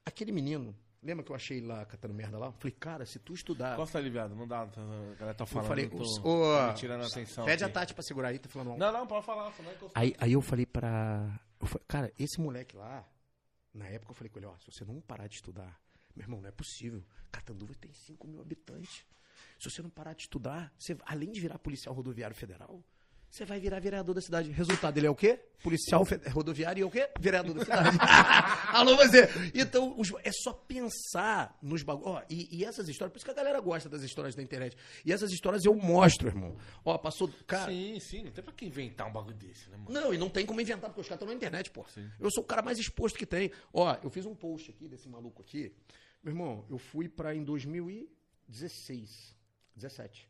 Aquele 0.05 0.31
menino, 0.31 0.75
lembra 1.01 1.23
que 1.23 1.31
eu 1.31 1.35
achei 1.35 1.61
lá 1.61 1.85
catando 1.85 2.13
merda 2.13 2.37
lá? 2.37 2.47
Eu 2.47 2.51
falei, 2.53 2.75
cara, 2.77 3.05
se 3.05 3.19
tu 3.19 3.33
estudar. 3.33 3.75
Costa 3.75 3.97
aliviado, 3.97 4.35
não 4.35 4.47
dá. 4.47 4.65
tá- 4.67 4.81
A 4.81 5.15
galera 5.15 5.33
tá 5.33 5.43
Eu 5.43 5.47
falando. 5.47 5.67
falei, 5.67 5.85
eu 5.85 5.89
tô 5.91 6.21
ô, 6.27 6.67
me 6.67 6.73
tirando 6.73 7.03
a 7.03 7.07
atenção. 7.07 7.45
Pede 7.45 7.63
a 7.63 7.67
aqui. 7.67 7.73
Tati 7.73 7.93
pra 7.93 8.03
segurar 8.03 8.27
aí, 8.29 8.39
tá 8.39 8.49
falando 8.49 8.69
mal. 8.69 8.77
Não, 8.77 8.91
não, 8.91 9.07
pode 9.07 9.25
falar. 9.25 9.53
Não 9.63 9.69
é 9.71 9.77
eu- 9.81 9.91
Aí, 9.95 10.15
aí 10.19 10.33
eu 10.33 10.41
falei 10.41 10.65
pra. 10.65 11.39
eu 11.61 11.67
falei, 11.67 11.85
cara, 11.87 12.13
esse 12.19 12.39
moleque 12.41 12.75
lá, 12.75 13.07
na 13.73 13.87
época 13.87 14.11
eu 14.11 14.15
falei 14.15 14.29
com 14.29 14.39
ele, 14.39 14.45
ó, 14.47 14.57
se 14.57 14.71
você 14.71 14.83
não 14.83 14.99
parar 14.99 15.27
de 15.27 15.35
estudar, 15.35 15.79
meu 16.15 16.23
irmão, 16.25 16.41
não 16.41 16.49
é 16.49 16.51
possível. 16.51 17.03
Catanduva 17.31 17.73
tem 17.79 17.91
5 17.93 18.27
mil 18.27 18.41
habitantes. 18.41 19.05
Se 19.63 19.69
você 19.69 19.81
não 19.81 19.89
parar 19.89 20.13
de 20.13 20.23
estudar, 20.23 20.73
você, 20.77 20.97
além 21.05 21.31
de 21.31 21.39
virar 21.39 21.57
policial 21.59 21.95
rodoviário 21.95 22.35
federal, 22.35 22.83
Você 23.29 23.45
vai 23.45 23.59
virar 23.59 23.79
vereador 23.79 24.13
da 24.13 24.21
cidade. 24.21 24.51
Resultado, 24.51 24.95
ele 24.95 25.07
é 25.07 25.09
o 25.09 25.15
quê? 25.15 25.39
Policial 25.63 26.05
rodoviário 26.31 26.81
e 26.81 26.83
é 26.83 26.85
o 26.85 26.91
quê? 26.91 27.09
Vereador 27.19 27.55
da 27.55 27.63
cidade. 27.65 27.97
Alô, 28.71 28.95
você. 28.95 29.27
Então, 29.55 29.99
os- 29.99 30.13
é 30.23 30.31
só 30.31 30.53
pensar 30.53 31.57
nos 31.59 31.81
bagulhos. 31.81 32.21
E, 32.29 32.57
e 32.59 32.63
essas 32.63 32.87
histórias, 32.87 33.11
por 33.11 33.17
isso 33.17 33.25
que 33.25 33.31
a 33.31 33.33
galera 33.33 33.59
gosta 33.59 33.89
das 33.89 34.03
histórias 34.03 34.35
da 34.35 34.43
internet. 34.43 34.77
E 35.03 35.11
essas 35.11 35.31
histórias 35.31 35.65
eu 35.65 35.73
mostro, 35.73 36.27
irmão. 36.27 36.55
Ó, 36.85 36.95
passou. 36.99 37.27
Cara, 37.47 37.71
Sim, 37.71 37.99
sim, 38.01 38.21
não 38.25 38.31
tem 38.31 38.43
pra 38.43 38.53
que 38.53 38.65
inventar 38.67 39.07
um 39.07 39.11
bagulho 39.11 39.35
desse, 39.35 39.67
né, 39.71 39.77
mano? 39.77 39.89
não, 39.89 40.13
e 40.13 40.17
não 40.19 40.29
tem 40.29 40.45
como 40.45 40.61
inventar, 40.61 40.91
porque 40.91 41.01
os 41.01 41.07
caras 41.07 41.17
estão 41.21 41.27
na 41.27 41.33
internet, 41.33 41.71
pô. 41.71 41.83
Sim. 41.87 42.07
Eu 42.19 42.29
sou 42.29 42.43
o 42.43 42.45
cara 42.45 42.61
mais 42.61 42.77
exposto 42.77 43.17
que 43.17 43.25
tem. 43.25 43.49
Ó, 43.73 43.97
eu 44.03 44.11
fiz 44.11 44.27
um 44.27 44.35
post 44.35 44.69
aqui 44.69 44.87
desse 44.87 45.09
maluco 45.09 45.41
aqui. 45.41 45.73
Meu 46.21 46.33
irmão, 46.33 46.65
eu 46.69 46.77
fui 46.77 47.09
pra 47.09 47.33
em 47.33 47.43
2016, 47.43 49.35
17. 49.75 50.29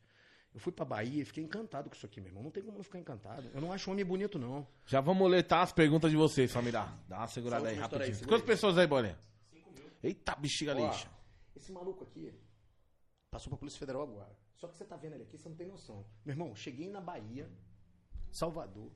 Eu 0.54 0.60
fui 0.60 0.72
pra 0.72 0.86
Bahia 0.86 1.22
e 1.24 1.26
fiquei 1.26 1.44
encantado 1.44 1.90
com 1.90 1.96
isso 1.96 2.06
aqui, 2.06 2.22
meu 2.22 2.30
irmão. 2.30 2.44
Não 2.44 2.52
tem 2.52 2.62
como 2.62 2.78
não 2.78 2.84
ficar 2.84 3.00
encantado. 3.00 3.50
Eu 3.54 3.60
não 3.60 3.72
acho 3.74 3.90
homem 3.90 4.06
bonito, 4.06 4.38
não. 4.38 4.68
Já 4.86 5.02
vamos 5.02 5.30
letar 5.30 5.64
as 5.64 5.72
perguntas 5.72 6.12
de 6.12 6.18
vocês, 6.18 6.52
família. 6.52 6.88
Dá 7.08 7.18
uma 7.18 7.28
segurada 7.28 7.68
aí, 7.68 7.74
aí, 7.76 7.80
rapidinho. 7.82 8.16
segura 8.16 8.28
Quantas 8.30 8.42
aí. 8.50 8.56
pessoas 8.56 8.78
aí, 8.78 8.86
Bolinha? 8.86 9.18
Eita, 10.04 10.36
bexiga 10.36 10.76
Ó, 10.76 10.88
lixa. 10.88 11.10
esse 11.56 11.72
maluco 11.72 12.04
aqui 12.04 12.32
passou 13.32 13.50
pra 13.50 13.58
Polícia 13.58 13.80
Federal 13.80 14.04
agora. 14.04 14.38
Só 14.56 14.68
que 14.68 14.76
você 14.78 14.86
tá 14.86 14.96
vendo 14.96 15.14
ele 15.14 15.24
aqui, 15.24 15.38
você 15.38 15.50
não 15.50 15.56
tem 15.56 15.66
noção. 15.68 16.06
Meu 16.24 16.34
irmão, 16.34 16.56
cheguei 16.56 16.90
na 16.90 17.02
Bahia, 17.02 17.50
Salvador, 18.32 18.92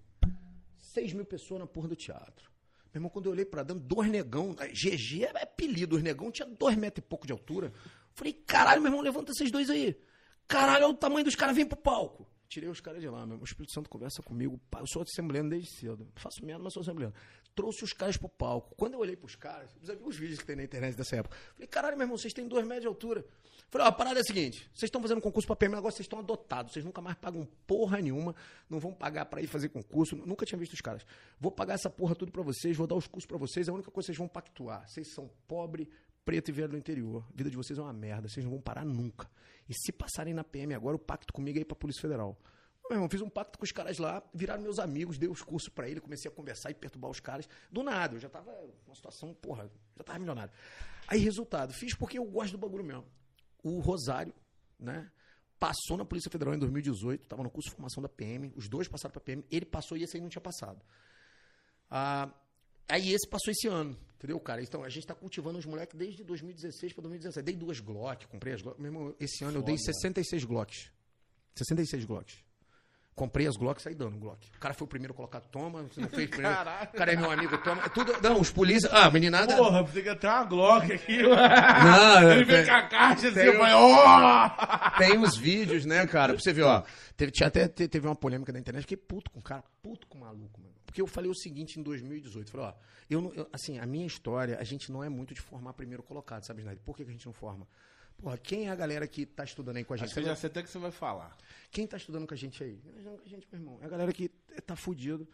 6 0.78 1.14
mil 1.14 1.26
pessoas 1.26 1.60
na 1.62 1.66
porra 1.68 1.88
do 1.88 1.96
teatro. 1.96 2.52
Meu 2.94 3.00
irmão, 3.00 3.10
quando 3.10 3.26
eu 3.26 3.32
olhei 3.32 3.46
pra 3.46 3.64
dentro, 3.64 3.82
dois 3.84 4.10
negão, 4.10 4.54
GG 4.54 5.24
é 5.24 5.44
apelido, 5.44 5.96
os 5.96 6.04
negão 6.04 6.32
tinha 6.32 6.48
dois 6.48 6.76
metros 6.76 7.04
e 7.04 7.08
pouco 7.08 7.26
de 7.26 7.34
altura. 7.34 7.74
Falei, 8.14 8.34
caralho, 8.34 8.82
meu 8.82 8.90
irmão, 8.90 9.02
levanta 9.02 9.32
esses 9.32 9.52
dois 9.52 9.70
aí. 9.70 10.00
Caralho, 10.48 10.86
olha 10.86 10.94
o 10.94 10.98
tamanho 10.98 11.26
dos 11.26 11.36
caras, 11.36 11.56
vem 11.56 11.66
pro 11.66 11.78
palco. 11.78 12.26
Tirei 12.48 12.70
os 12.70 12.80
caras 12.80 13.02
de 13.02 13.10
lá, 13.10 13.26
meu. 13.26 13.38
O 13.38 13.44
Espírito 13.44 13.74
Santo 13.74 13.90
conversa 13.90 14.22
comigo. 14.22 14.60
Eu 14.80 14.88
sou 14.88 15.02
assembleano 15.02 15.50
desde 15.50 15.70
cedo. 15.70 16.08
Faço 16.16 16.46
merda, 16.46 16.64
mas 16.64 16.74
sou 16.74 16.82
assembleano. 16.82 17.14
Trouxe 17.54 17.84
os 17.84 17.92
caras 17.92 18.16
pro 18.16 18.30
palco. 18.30 18.74
Quando 18.78 18.94
eu 18.94 19.00
olhei 19.00 19.16
pros 19.16 19.36
caras, 19.36 19.70
os 20.04 20.16
vídeos 20.16 20.40
que 20.40 20.46
tem 20.46 20.56
na 20.56 20.64
internet 20.64 20.96
dessa 20.96 21.18
época. 21.18 21.36
Falei, 21.54 21.68
caralho, 21.68 21.98
meu 21.98 22.06
irmão, 22.06 22.18
vocês 22.18 22.34
têm 22.34 22.48
dois 22.48 22.66
metros 22.66 22.84
de 22.84 22.88
altura. 22.88 23.26
Falei, 23.70 23.86
ó, 23.86 23.90
a 23.90 23.92
parada 23.92 24.20
é 24.20 24.22
a 24.22 24.24
seguinte: 24.24 24.60
vocês 24.74 24.88
estão 24.88 25.02
fazendo 25.02 25.20
concurso 25.20 25.46
pra 25.46 25.56
PM, 25.58 25.76
agora 25.76 25.92
vocês 25.92 26.06
estão 26.06 26.20
adotados. 26.20 26.72
Vocês 26.72 26.86
nunca 26.86 27.02
mais 27.02 27.18
pagam 27.18 27.46
porra 27.66 28.00
nenhuma. 28.00 28.34
Não 28.70 28.80
vão 28.80 28.94
pagar 28.94 29.26
pra 29.26 29.42
ir 29.42 29.48
fazer 29.48 29.68
concurso. 29.70 30.16
Nunca 30.16 30.46
tinha 30.46 30.58
visto 30.58 30.74
os 30.74 30.82
caras. 30.82 31.06
Vou 31.40 31.52
pagar 31.52 31.74
essa 31.74 31.90
porra 31.90 32.16
tudo 32.16 32.32
pra 32.32 32.44
vocês, 32.44 32.78
vou 32.78 32.88
dar 32.88 32.96
os 32.96 33.08
cursos 33.08 33.28
pra 33.28 33.38
vocês. 33.38 33.68
A 33.68 33.74
única 33.74 33.92
coisa 33.92 34.06
que 34.06 34.14
vocês 34.14 34.18
vão 34.18 34.28
pactuar. 34.28 34.88
Vocês 34.88 35.14
são 35.14 35.30
pobre, 35.48 35.90
preto 36.28 36.50
e 36.50 36.52
velho 36.52 36.68
do 36.68 36.78
interior. 36.78 37.26
A 37.34 37.38
vida 37.38 37.50
de 37.50 37.56
vocês 37.56 37.80
é 37.80 37.82
uma 37.82 37.94
merda. 37.94 38.28
Vocês 38.28 38.44
não 38.44 38.52
vão 38.52 38.60
parar 38.60 38.84
nunca. 38.84 39.32
E 39.70 39.74
se 39.74 39.94
passarem 39.94 40.34
na 40.34 40.44
PM 40.44 40.74
agora, 40.74 40.98
o 40.98 41.00
pacto 41.00 41.32
comigo 41.32 41.58
é 41.58 41.62
ir 41.62 41.66
pra 41.66 41.74
Polícia 41.74 42.02
Federal. 42.02 42.38
Meu 42.90 42.98
irmão, 42.98 43.10
fiz 43.10 43.22
um 43.22 43.30
pacto 43.30 43.58
com 43.58 43.64
os 43.64 43.72
caras 43.72 43.98
lá, 43.98 44.22
viraram 44.34 44.62
meus 44.62 44.78
amigos, 44.78 45.18
dei 45.18 45.30
os 45.30 45.42
cursos 45.42 45.70
pra 45.70 45.88
ele, 45.88 46.02
comecei 46.02 46.30
a 46.30 46.34
conversar 46.34 46.70
e 46.70 46.74
perturbar 46.74 47.10
os 47.10 47.22
caras. 47.22 47.48
Do 47.72 47.82
nada, 47.82 48.16
eu 48.16 48.20
já 48.20 48.28
tava 48.28 48.52
numa 48.86 48.96
situação, 48.96 49.34
porra, 49.36 49.72
já 49.96 50.04
tava 50.04 50.20
milionário. 50.20 50.52
Aí, 51.08 51.20
resultado, 51.20 51.74
fiz 51.74 51.96
porque 51.96 52.18
eu 52.20 52.26
gosto 52.26 52.52
do 52.52 52.58
bagulho 52.58 52.84
mesmo. 52.84 53.06
O 53.64 53.80
Rosário, 53.80 54.34
né, 54.78 55.10
passou 55.58 55.96
na 55.96 56.04
Polícia 56.04 56.30
Federal 56.30 56.54
em 56.54 56.60
2018, 56.60 57.26
tava 57.26 57.42
no 57.42 57.50
curso 57.50 57.70
de 57.70 57.76
formação 57.76 58.04
da 58.04 58.10
PM, 58.10 58.52
os 58.54 58.68
dois 58.68 58.90
passaram 58.90 59.14
pra 59.14 59.22
PM, 59.22 59.46
ele 59.50 59.66
passou 59.66 59.98
e 59.98 60.04
esse 60.04 60.18
aí 60.18 60.22
não 60.22 60.30
tinha 60.30 60.42
passado. 60.42 60.82
Ah, 61.90 62.30
aí 62.88 63.14
esse 63.14 63.28
passou 63.28 63.52
esse 63.52 63.68
ano, 63.68 63.98
entendeu, 64.16 64.40
cara? 64.40 64.62
Então, 64.62 64.84
a 64.84 64.90
gente 64.90 65.06
tá 65.08 65.14
cultivando 65.16 65.58
os 65.60 65.66
moleques 65.66 65.96
desde 65.98 66.24
2016 66.24 66.94
pra 66.94 67.02
2017. 67.02 67.46
Dei 67.46 67.56
duas 67.56 67.80
Glock, 67.80 68.28
comprei 68.28 68.54
as 68.54 68.62
Glock. 68.62 68.80
Meu 68.82 68.92
irmão, 68.92 69.16
esse 69.20 69.44
ano 69.44 69.60
eu 69.60 69.64
dei 69.64 69.78
66 69.78 70.44
Glocks. 70.46 70.90
66 71.56 72.06
Glocks. 72.06 72.36
Comprei 73.16 73.48
as 73.48 73.58
Glocks 73.58 73.82
e 73.82 73.86
saí 73.86 73.96
dando 73.96 74.16
Glock. 74.16 74.48
O 74.56 74.60
cara 74.60 74.76
foi 74.76 74.86
o 74.86 74.88
primeiro 74.88 75.12
colocado, 75.12 75.48
toma. 75.50 75.82
Você 75.82 76.00
não 76.00 76.08
fez 76.08 76.30
primeiro. 76.30 76.56
Caralho. 76.56 76.88
O 76.94 76.94
cara 76.96 77.14
é 77.14 77.16
meu 77.16 77.32
amigo, 77.32 77.58
toma. 77.64 77.82
É 77.84 77.90
Tudo, 77.90 78.14
não, 78.22 78.40
os 78.40 78.52
polícias. 78.52 78.94
Ah, 78.94 79.10
meninada. 79.10 79.58
Porra, 79.58 79.82
você 79.82 80.04
quer 80.04 80.20
ter 80.20 80.28
uma 80.28 80.44
Glock 80.44 80.94
aqui, 80.94 81.24
mano. 81.26 81.36
Não, 81.36 82.32
Ele 82.34 82.44
vem 82.46 82.64
com 82.64 82.72
a 82.74 82.84
caixa 82.84 83.30
assim, 83.30 83.40
eu 83.40 83.58
falei, 83.58 83.74
ó! 83.74 84.50
Tem 85.00 85.18
os 85.18 85.36
vídeos, 85.36 85.84
né, 85.84 86.06
cara? 86.06 86.34
Pra 86.34 86.42
você 86.44 86.54
ver, 86.54 86.62
ó. 86.62 86.84
Teve, 87.16 87.32
tinha 87.32 87.48
até 87.48 87.68
te- 87.68 87.88
teve 87.88 88.06
uma 88.08 88.16
polêmica 88.16 88.52
na 88.54 88.60
internet. 88.60 88.84
Fiquei 88.84 88.98
puto 88.98 89.32
com 89.32 89.40
o 89.40 89.44
cara, 89.44 89.64
puto 89.82 90.06
com 90.06 90.20
o 90.20 90.22
maluco, 90.22 90.62
mano. 90.62 90.76
Porque 90.98 91.02
eu 91.04 91.08
falei 91.08 91.30
o 91.30 91.36
seguinte 91.36 91.80
em 91.80 91.84
2018. 91.84 92.50
Falei, 92.50 92.66
ó, 92.68 92.74
eu, 93.08 93.22
não- 93.22 93.32
eu- 93.36 93.48
assim, 93.54 93.78
a 93.78 93.86
minha 93.86 94.08
história, 94.08 94.58
a 94.58 94.64
gente 94.64 94.92
não 94.92 95.04
é 95.04 95.10
muito 95.10 95.32
de 95.32 95.40
formar 95.42 95.74
primeiro 95.74 96.02
colocado, 96.02 96.44
sabe, 96.44 96.62
Snyder? 96.62 96.82
Por 96.84 96.98
que, 96.98 97.04
que 97.06 97.12
a 97.12 97.14
gente 97.14 97.26
não 97.28 97.34
forma? 97.34 97.68
Porra, 98.18 98.36
quem 98.36 98.68
é 98.68 98.72
a 98.72 98.76
galera 98.76 99.08
que 99.08 99.24
tá 99.28 99.44
estudando 99.44 99.78
aí 99.78 99.84
com 99.84 99.94
a 99.94 99.98
gente? 99.98 100.06
Acho 100.06 100.14
que 100.16 100.20
eu 100.22 100.24
já 100.24 100.36
sei 100.36 100.50
até 100.50 100.64
que 100.64 100.70
você 100.72 100.80
vai 100.80 100.90
falar. 100.90 101.38
Quem 101.70 101.86
tá 101.86 101.98
estudando 101.98 102.26
com 102.26 102.34
a 102.34 102.38
gente 102.38 102.64
aí? 102.64 102.78
Tá 103.04 103.12
a 103.24 103.30
gente, 103.30 103.48
meu 103.52 103.62
irmão? 103.62 103.78
É 103.80 103.86
a 103.86 103.90
galera 103.90 104.12
que 104.12 104.28
tá 104.66 104.76
fudido. 104.76 105.28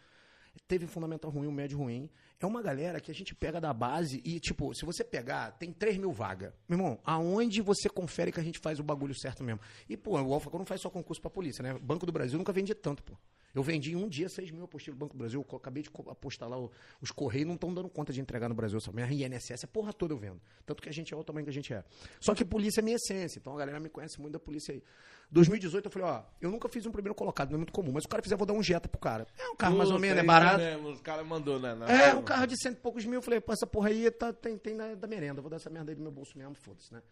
Teve 0.68 0.84
um 0.84 0.88
fundamental 0.88 1.30
ruim, 1.30 1.46
um 1.46 1.52
médio 1.52 1.78
ruim. 1.78 2.10
É 2.38 2.44
uma 2.44 2.60
galera 2.60 3.00
que 3.00 3.10
a 3.10 3.14
gente 3.14 3.34
pega 3.34 3.58
da 3.58 3.72
base 3.72 4.20
e, 4.22 4.38
tipo, 4.38 4.74
se 4.74 4.84
você 4.84 5.02
pegar, 5.02 5.52
tem 5.52 5.72
3 5.72 5.96
mil 5.96 6.12
vagas. 6.12 6.52
Meu 6.68 6.78
irmão, 6.78 7.00
aonde 7.04 7.62
você 7.62 7.88
confere 7.88 8.30
que 8.30 8.38
a 8.38 8.42
gente 8.44 8.58
faz 8.58 8.78
o 8.78 8.82
bagulho 8.82 9.14
certo 9.18 9.42
mesmo? 9.42 9.60
E, 9.88 9.96
pô, 9.96 10.20
o 10.20 10.34
Alfa 10.34 10.50
não 10.58 10.66
faz 10.66 10.82
só 10.82 10.90
concurso 10.90 11.22
pra 11.22 11.30
polícia, 11.30 11.62
né? 11.62 11.72
Banco 11.80 12.04
do 12.04 12.12
Brasil 12.12 12.36
nunca 12.38 12.52
vendi 12.52 12.74
tanto, 12.74 13.02
pô. 13.02 13.16
Eu 13.54 13.62
vendi 13.62 13.92
em 13.92 13.96
um 13.96 14.08
dia 14.08 14.28
6 14.28 14.50
mil 14.50 14.64
apostilas 14.64 14.96
do 14.96 15.00
Banco 15.00 15.14
do 15.14 15.18
Brasil. 15.18 15.46
Eu 15.50 15.56
acabei 15.56 15.82
de 15.82 15.90
apostar 16.08 16.48
lá, 16.48 16.56
os 17.00 17.10
Correios 17.10 17.46
não 17.46 17.54
estão 17.54 17.72
dando 17.72 17.88
conta 17.88 18.12
de 18.12 18.20
entregar 18.20 18.48
no 18.48 18.54
Brasil. 18.54 18.78
Essa 18.78 18.90
minha 18.90 19.06
INSS, 19.06 19.64
a 19.64 19.66
porra 19.68 19.92
toda 19.92 20.12
eu 20.12 20.18
vendo. 20.18 20.40
Tanto 20.66 20.82
que 20.82 20.88
a 20.88 20.92
gente 20.92 21.14
é 21.14 21.16
o 21.16 21.22
tamanho 21.22 21.44
que 21.44 21.50
a 21.50 21.52
gente 21.52 21.72
é. 21.72 21.84
Só 22.20 22.34
que 22.34 22.44
polícia 22.44 22.80
é 22.80 22.82
minha 22.82 22.96
essência. 22.96 23.38
Então 23.38 23.54
a 23.54 23.58
galera 23.58 23.78
me 23.78 23.88
conhece 23.88 24.20
muito 24.20 24.32
da 24.32 24.40
polícia 24.40 24.72
aí. 24.74 24.82
2018 25.30 25.86
eu 25.86 25.90
falei, 25.90 26.08
ó, 26.08 26.22
eu 26.40 26.50
nunca 26.50 26.68
fiz 26.68 26.84
um 26.86 26.92
primeiro 26.92 27.14
colocado, 27.14 27.48
não 27.50 27.54
é 27.56 27.58
muito 27.58 27.72
comum. 27.72 27.92
Mas 27.92 28.02
se 28.02 28.06
o 28.06 28.10
cara 28.10 28.22
fizer, 28.22 28.36
vou 28.36 28.46
dar 28.46 28.52
um 28.54 28.62
Jetta 28.62 28.88
pro 28.88 29.00
cara. 29.00 29.26
É 29.38 29.48
um 29.48 29.56
carro 29.56 29.76
mais 29.78 29.90
ou 29.90 29.98
menos, 29.98 30.18
é 30.18 30.22
barato. 30.26 30.58
Mesmo, 30.58 30.88
os 30.90 31.00
caras 31.00 31.26
mandou, 31.26 31.58
né? 31.58 31.74
Na- 31.74 31.90
É, 31.90 32.14
um 32.14 32.22
carro 32.22 32.46
de 32.46 32.60
cento 32.60 32.76
e 32.76 32.80
poucos 32.80 33.04
mil. 33.04 33.14
Eu 33.14 33.22
falei, 33.22 33.40
pô, 33.40 33.52
essa 33.52 33.66
porra 33.66 33.88
aí 33.88 34.10
tá, 34.10 34.32
tem, 34.32 34.58
tem 34.58 34.74
na, 34.74 34.94
da 34.94 35.06
merenda. 35.06 35.40
Vou 35.40 35.48
dar 35.50 35.56
essa 35.56 35.70
merda 35.70 35.90
aí 35.92 35.94
do 35.96 36.02
meu 36.02 36.12
bolso 36.12 36.36
mesmo, 36.36 36.54
foda-se, 36.54 36.92
né? 36.92 37.02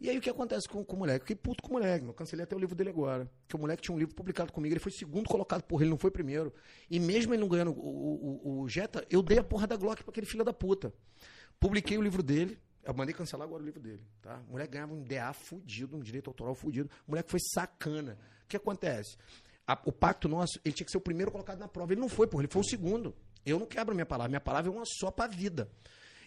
E 0.00 0.08
aí 0.08 0.16
o 0.16 0.20
que 0.20 0.30
acontece 0.30 0.66
com, 0.66 0.82
com 0.82 0.96
o 0.96 0.98
moleque? 1.00 1.18
Eu 1.24 1.26
fiquei 1.26 1.36
puto 1.36 1.62
com 1.62 1.68
o 1.68 1.72
moleque, 1.74 2.04
meu. 2.04 2.14
Cancelei 2.14 2.44
até 2.44 2.56
o 2.56 2.58
livro 2.58 2.74
dele 2.74 2.88
agora. 2.90 3.30
Porque 3.42 3.56
o 3.56 3.60
moleque 3.60 3.82
tinha 3.82 3.94
um 3.94 3.98
livro 3.98 4.14
publicado 4.14 4.50
comigo, 4.52 4.72
ele 4.72 4.80
foi 4.80 4.90
segundo 4.92 5.28
colocado, 5.28 5.62
porra, 5.62 5.82
ele 5.82 5.90
não 5.90 5.98
foi 5.98 6.10
primeiro. 6.10 6.52
E 6.90 6.98
mesmo 6.98 7.34
ele 7.34 7.40
não 7.42 7.48
ganhando 7.48 7.72
o, 7.72 7.74
o, 7.74 8.40
o- 8.42 8.60
o 8.62 8.68
Jetta, 8.68 9.04
eu 9.10 9.22
dei 9.22 9.38
a 9.38 9.44
porra 9.44 9.66
da 9.66 9.76
Glock 9.76 10.02
pra 10.02 10.10
aquele 10.10 10.26
filho 10.26 10.42
da 10.44 10.52
puta. 10.54 10.92
Publiquei 11.58 11.98
o 11.98 12.02
livro 12.02 12.22
dele. 12.22 12.58
Eu 12.82 12.94
mandei 12.94 13.14
cancelar 13.14 13.46
agora 13.46 13.62
o 13.62 13.66
livro 13.66 13.78
dele, 13.78 14.00
tá? 14.22 14.42
O 14.48 14.52
moleque 14.52 14.72
ganhava 14.72 14.94
um 14.94 15.02
DA 15.02 15.30
fudido, 15.34 15.94
um 15.98 16.00
direito 16.00 16.28
autoral 16.30 16.54
fudido. 16.54 16.88
O 17.06 17.10
moleque 17.10 17.30
foi 17.30 17.40
sacana. 17.52 18.16
O 18.44 18.48
que 18.48 18.56
acontece? 18.56 19.18
A- 19.66 19.78
o 19.84 19.92
pacto 19.92 20.26
nosso, 20.28 20.58
ele 20.64 20.74
tinha 20.74 20.86
que 20.86 20.90
ser 20.90 20.96
o 20.96 21.00
primeiro 21.02 21.30
colocado 21.30 21.58
na 21.58 21.68
prova. 21.68 21.92
Ele 21.92 22.00
não 22.00 22.08
foi, 22.08 22.26
porra, 22.26 22.42
ele 22.44 22.50
foi 22.52 22.62
o 22.62 22.64
segundo. 22.64 23.14
Eu 23.44 23.58
não 23.58 23.66
quebro 23.66 23.94
minha 23.94 24.06
palavra. 24.06 24.30
Minha 24.30 24.40
palavra 24.40 24.70
é 24.70 24.74
uma 24.74 24.84
só 24.86 25.10
pra 25.10 25.26
vida. 25.26 25.70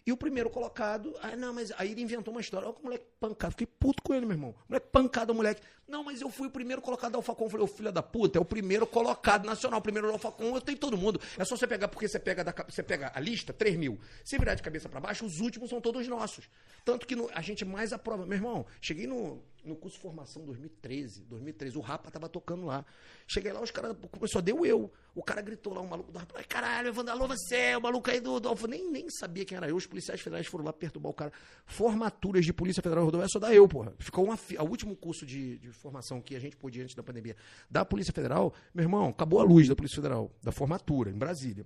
E 0.06 0.12
o 0.12 0.18
primeiro 0.18 0.50
colocado, 0.50 1.14
ah, 1.22 1.34
não, 1.36 1.54
mas 1.54 1.72
aí 1.78 1.92
ele 1.92 2.02
inventou 2.02 2.34
uma 2.34 2.42
história. 2.42 2.68
Olha 2.68 2.76
que 2.76 2.84
moleque 2.84 3.06
pancado. 3.22 3.52
Fiquei 3.54 3.68
puto 3.68 4.04
com 4.04 4.14
ele, 4.14 4.26
meu 4.26 4.36
irmão. 4.36 4.54
Moleque 4.68 4.88
pancado, 4.92 5.34
moleque. 5.34 5.62
Não, 5.88 6.04
mas 6.04 6.20
eu 6.20 6.30
fui 6.30 6.48
o 6.48 6.52
primeiro 6.52 6.82
colocado 6.82 7.14
da 7.14 7.18
Alfacom. 7.18 7.50
Falei, 7.50 7.64
ô 7.64 7.68
filho 7.68 7.90
da 7.90 8.04
puta, 8.04 8.38
é 8.38 8.42
o 8.42 8.44
primeiro 8.44 8.86
colocado 8.86 9.46
nacional. 9.46 9.80
O 9.80 9.82
primeiro 9.82 10.08
da 10.08 10.14
eu 10.56 10.60
tenho 10.62 10.78
todo 10.78 10.98
mundo. 10.98 11.22
É 11.38 11.46
só 11.46 11.56
você 11.56 11.66
pegar, 11.66 11.88
porque 11.88 12.06
você 12.08 12.20
pega, 12.20 12.44
da, 12.44 12.54
você 12.68 12.84
pega 12.84 13.14
a 13.16 13.20
lista, 13.22 13.54
3 13.54 13.78
mil. 13.78 13.98
Se 14.26 14.38
virar 14.38 14.56
de 14.56 14.62
cabeça 14.62 14.90
pra 14.90 15.00
baixo, 15.00 15.26
os 15.26 15.40
últimos 15.40 15.70
são 15.70 15.80
todos 15.80 16.06
nossos. 16.06 16.50
Tanto 16.84 17.08
que 17.08 17.16
no- 17.16 17.30
a 17.34 17.42
gente 17.42 17.64
mais 17.64 17.94
aprova. 17.94 18.26
Meu 18.26 18.38
irmão, 18.38 18.66
cheguei 18.82 19.08
no, 19.08 19.42
no 19.64 19.76
curso 19.76 20.00
formação 20.00 20.46
2013. 20.46 21.24
2013, 21.24 21.78
o 21.78 21.82
Rapa 21.82 22.12
tava 22.12 22.28
tocando 22.28 22.66
lá. 22.66 22.86
Cheguei 23.28 23.52
lá, 23.52 23.62
os 23.62 23.72
caras 23.72 23.96
começou 24.12 24.40
a 24.40 24.42
deu 24.42 24.66
eu. 24.66 24.92
O 25.16 25.24
cara 25.24 25.42
gritou 25.42 25.74
lá, 25.74 25.82
um 25.82 25.88
maluco 25.88 26.12
do 26.12 26.20
Rapa. 26.20 26.36
Ai, 26.38 26.44
caralho, 26.44 26.90
Evandro, 26.90 27.12
alô, 27.12 27.28
você 27.28 27.56
é 27.56 27.78
o 27.78 27.82
maluco 27.82 28.10
aí 28.10 28.20
do, 28.20 28.40
do 28.40 28.50
Alfa. 28.50 28.68
Nem, 28.68 28.92
nem 28.92 29.10
sabia 29.10 29.46
quem 29.46 29.56
era 29.56 29.70
eu. 29.70 29.76
Os 29.76 29.86
policiais 29.86 30.20
federais 30.22 30.48
foram 30.48 30.66
lá 30.66 30.74
perturbar 30.74 31.12
o 31.12 31.14
cara. 31.14 31.32
Formaturas 31.66 32.46
de 32.46 32.52
Polícia 32.52 32.82
Federal 32.84 33.06
Rodoviária 33.06 33.32
só 33.32 33.40
dá 33.40 33.54
eu, 33.54 33.68
porra. 33.68 33.94
Ficou 34.00 34.26
uma. 34.26 34.38
O 34.60 34.64
último 34.66 34.96
curso 34.96 35.26
de, 35.26 35.58
de 35.58 35.72
formação 35.72 36.22
que 36.22 36.36
a 36.36 36.40
gente 36.40 36.56
podia 36.56 36.84
antes 36.84 36.96
da 36.96 37.04
pandemia 37.04 37.36
da 37.70 37.86
Polícia 37.86 38.14
Federal, 38.14 38.54
meu 38.74 38.84
irmão, 38.84 39.10
acabou 39.10 39.40
a 39.40 39.44
luz 39.44 39.68
da 39.68 39.76
Polícia 39.76 39.96
Federal, 39.96 40.32
da 40.42 40.52
formatura, 40.52 41.10
em 41.10 41.18
Brasília. 41.18 41.66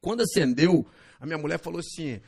Quando 0.00 0.20
acendeu, 0.20 0.86
a 1.18 1.26
minha 1.26 1.38
mulher 1.38 1.58
falou 1.58 1.80
assim: 1.80 2.20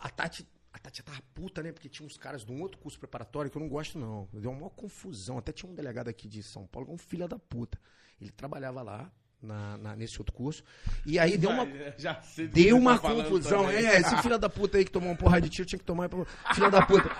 a 0.00 0.08
Tati. 0.08 0.46
A 0.84 0.90
Tati 0.90 1.02
tava 1.02 1.22
puta, 1.34 1.62
né? 1.62 1.72
Porque 1.72 1.88
tinha 1.88 2.06
uns 2.06 2.18
caras 2.18 2.44
de 2.44 2.52
um 2.52 2.60
outro 2.60 2.78
curso 2.78 2.98
preparatório 2.98 3.50
que 3.50 3.56
eu 3.56 3.60
não 3.60 3.70
gosto, 3.70 3.98
não. 3.98 4.28
Deu 4.30 4.50
uma 4.50 4.60
maior 4.60 4.70
confusão. 4.70 5.38
Até 5.38 5.50
tinha 5.50 5.70
um 5.70 5.74
delegado 5.74 6.08
aqui 6.08 6.28
de 6.28 6.42
São 6.42 6.66
Paulo, 6.66 6.92
um 6.92 6.98
filho 6.98 7.26
da 7.26 7.38
puta. 7.38 7.80
Ele 8.20 8.30
trabalhava 8.30 8.82
lá, 8.82 9.10
na, 9.42 9.76
na- 9.78 9.96
nesse 9.96 10.18
outro 10.18 10.32
curso. 10.34 10.62
E 11.04 11.18
aí 11.18 11.36
deu 11.36 11.50
uma. 11.50 11.66
Já- 11.98 12.20
já 12.36 12.44
Deu 12.52 12.76
uma 12.78 12.94
tá 12.94 13.08
falando 13.08 13.24
confusão. 13.24 13.64
também. 13.66 13.84
É, 13.86 14.00
esse 14.00 14.16
filho 14.22 14.38
da 14.38 14.48
puta 14.48 14.78
aí 14.78 14.84
que 14.84 14.90
tomou 14.90 15.10
uma 15.10 15.16
porra 15.16 15.40
de 15.40 15.48
tiro 15.50 15.66
tinha 15.68 15.78
que 15.78 15.84
tomar. 15.84 16.08
Filho 16.54 16.70
da 16.70 16.82
puta. 16.86 17.10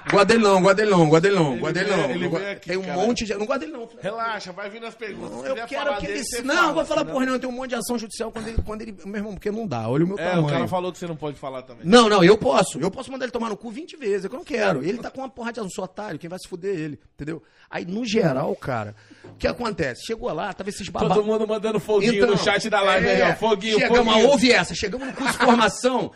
Não, 1.45 1.59
gosto 1.59 1.73
dele 1.75 1.91
não, 1.91 2.05
Ele 2.05 2.13
ele 2.15 2.29
go- 2.29 2.39
veio 2.39 2.53
aqui, 2.53 2.69
Tem 2.69 2.77
um 2.79 2.83
cara. 2.83 2.97
monte 2.97 3.25
de. 3.25 3.35
Não 3.35 3.47
gosto 3.47 3.61
dele 3.61 3.73
não. 3.73 3.81
filho 3.87 3.91
da 3.91 3.97
puta. 3.97 4.09
Relaxa, 4.17 4.53
vai 4.53 4.71
vindo 4.71 4.87
as 4.87 4.95
perguntas. 4.95 5.31
Não, 5.31 5.47
eu 5.47 5.67
quero 5.67 5.97
que 5.99 6.07
ele. 6.07 6.23
Não, 6.43 6.55
fala, 6.57 6.73
vou 6.73 6.85
falar 6.85 7.01
senão- 7.03 7.13
porra, 7.13 7.27
não. 7.27 7.39
Tem 7.39 7.49
um 7.49 7.53
monte 7.53 7.69
de 7.71 7.75
ação 7.77 7.99
judicial 7.99 8.33
quando 8.33 8.49
ele. 8.49 8.63
Quando 8.63 8.83
ele 8.83 8.97
meu 9.05 9.17
irmão, 9.17 9.35
porque 9.35 9.51
não 9.51 9.67
dá. 9.67 9.89
Olha 9.89 10.05
o 10.05 10.09
meu 10.09 10.19
É, 10.19 10.25
tamanho. 10.31 10.47
o 10.47 10.51
cara 10.51 10.69
falou 10.69 10.93
que 10.93 10.99
você 10.99 11.07
não 11.07 11.17
pode 11.17 11.39
falar 11.39 11.63
também. 11.63 11.87
Não, 11.87 12.09
não, 12.09 12.25
eu 12.25 12.39
posso. 12.39 12.79
Eu 12.79 12.91
posso 12.91 13.11
mandar 13.13 13.25
ele 13.27 13.33
tomar 13.33 13.49
no 13.51 13.57
cu 13.57 13.71
20 13.71 13.97
vezes, 13.97 14.25
é 14.25 14.29
que 14.29 14.35
eu 14.35 14.39
não 14.39 14.45
quero. 14.45 14.83
Ele 14.83 14.99
tá 14.99 15.11
com 15.11 15.21
uma 15.21 15.29
porra 15.29 15.53
de 15.53 15.61
azul, 15.61 15.71
sou 15.73 15.85
otário, 15.85 16.19
quem 16.19 16.29
vai 16.31 16.39
se 16.39 16.49
fuder 16.49 16.75
é 16.75 16.81
ele, 16.81 17.01
entendeu? 17.15 17.43
Aí, 17.71 17.85
no 17.85 18.05
geral, 18.05 18.55
cara, 18.57 18.95
o 19.25 19.35
que 19.35 19.47
acontece? 19.49 20.05
Chegou 20.07 20.33
lá, 20.33 20.53
tava 20.53 20.69
esses 20.71 20.87
Todo 20.87 20.93
babados. 21.03 21.25
mundo 21.27 21.47
mandando 21.47 21.81
foguinho 21.81 22.14
foguinho 22.21 22.37
no 22.39 22.39
chat 22.39 22.71
da 22.71 22.81
live 22.83 23.09
aí, 23.09 23.23
ó. 23.23 23.37
Foguinho, 23.37 23.79
chegamos, 23.79 24.13
foguinho. 24.13 24.29
ouve 24.29 24.53
essa, 24.53 24.75
chegamos 24.75 25.07
no 25.07 25.15
curso 25.15 25.39
de 25.39 25.45
formação. 25.45 26.13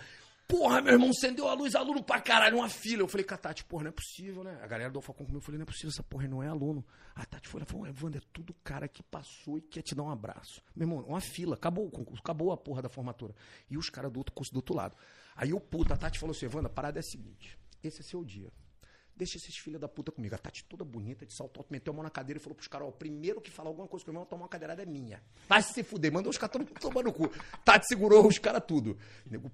Porra, 0.48 0.80
meu 0.80 0.94
irmão, 0.94 1.10
acendeu 1.10 1.46
a 1.46 1.52
luz, 1.52 1.74
aluno 1.74 2.02
pra 2.02 2.22
caralho, 2.22 2.56
uma 2.56 2.70
fila. 2.70 3.02
Eu 3.02 3.08
falei 3.08 3.22
com 3.22 3.34
a 3.34 3.36
Tati, 3.36 3.62
porra, 3.64 3.82
não 3.84 3.88
é 3.90 3.92
possível, 3.92 4.42
né? 4.42 4.58
A 4.62 4.66
galera 4.66 4.90
do 4.90 4.98
Alfacom 4.98 5.24
comigo, 5.24 5.36
eu 5.36 5.42
falei, 5.42 5.58
não 5.58 5.64
é 5.64 5.66
possível, 5.66 5.90
essa 5.90 6.02
porra 6.02 6.26
não 6.26 6.42
é 6.42 6.48
aluno. 6.48 6.82
A 7.14 7.26
Tati 7.26 7.46
foi, 7.46 7.60
ela 7.60 7.66
falou, 7.66 7.86
Evandro, 7.86 8.18
é 8.18 8.22
tudo 8.32 8.54
cara 8.64 8.88
que 8.88 9.02
passou 9.02 9.58
e 9.58 9.60
quer 9.60 9.82
te 9.82 9.94
dar 9.94 10.04
um 10.04 10.10
abraço. 10.10 10.62
Meu 10.74 10.88
irmão, 10.88 11.04
uma 11.06 11.20
fila, 11.20 11.54
acabou 11.54 11.86
o 11.86 11.90
concurso, 11.90 12.22
acabou 12.22 12.50
a 12.50 12.56
porra 12.56 12.80
da 12.80 12.88
formatura. 12.88 13.34
E 13.70 13.76
os 13.76 13.90
caras 13.90 14.10
do 14.10 14.18
outro 14.18 14.32
curso 14.34 14.50
do 14.50 14.56
outro 14.56 14.74
lado. 14.74 14.96
Aí 15.36 15.52
o 15.52 15.60
puta, 15.60 15.92
a 15.92 15.96
Tati 15.98 16.18
falou 16.18 16.34
assim, 16.34 16.46
Evandro, 16.46 16.68
a 16.68 16.70
parada 16.70 16.98
é 16.98 17.00
a 17.00 17.02
seguinte, 17.02 17.58
esse 17.84 18.00
é 18.00 18.02
seu 18.02 18.24
dia. 18.24 18.50
Deixa 19.18 19.36
esses 19.36 19.56
filhos 19.58 19.80
da 19.80 19.88
puta 19.88 20.12
comigo. 20.12 20.32
A 20.36 20.38
Tati 20.38 20.62
toda 20.64 20.84
bonita, 20.84 21.26
de 21.26 21.34
salto 21.34 21.58
alto, 21.58 21.72
meteu 21.72 21.92
a 21.92 21.96
mão 21.96 22.04
na 22.04 22.10
cadeira 22.10 22.38
e 22.38 22.40
falou 22.40 22.54
pros 22.54 22.68
caras, 22.68 22.86
ó, 22.86 22.90
o 22.90 22.92
primeiro 22.92 23.40
que 23.40 23.50
falar 23.50 23.68
alguma 23.68 23.88
coisa 23.88 24.04
com 24.04 24.12
o 24.12 24.14
irmão, 24.14 24.24
tomar 24.24 24.44
uma 24.44 24.48
cadeirada 24.48 24.80
é 24.80 24.86
minha. 24.86 25.20
Vai 25.48 25.60
se 25.60 25.82
fuder, 25.82 26.12
mandou 26.12 26.30
os 26.30 26.38
caras 26.38 26.52
todo 26.52 26.60
mundo 26.64 26.78
tomar 26.80 27.02
no 27.02 27.12
cu. 27.12 27.28
Tati 27.64 27.88
segurou 27.88 28.24
os 28.28 28.38
caras 28.38 28.62
tudo. 28.64 28.96
Nego- 29.26 29.50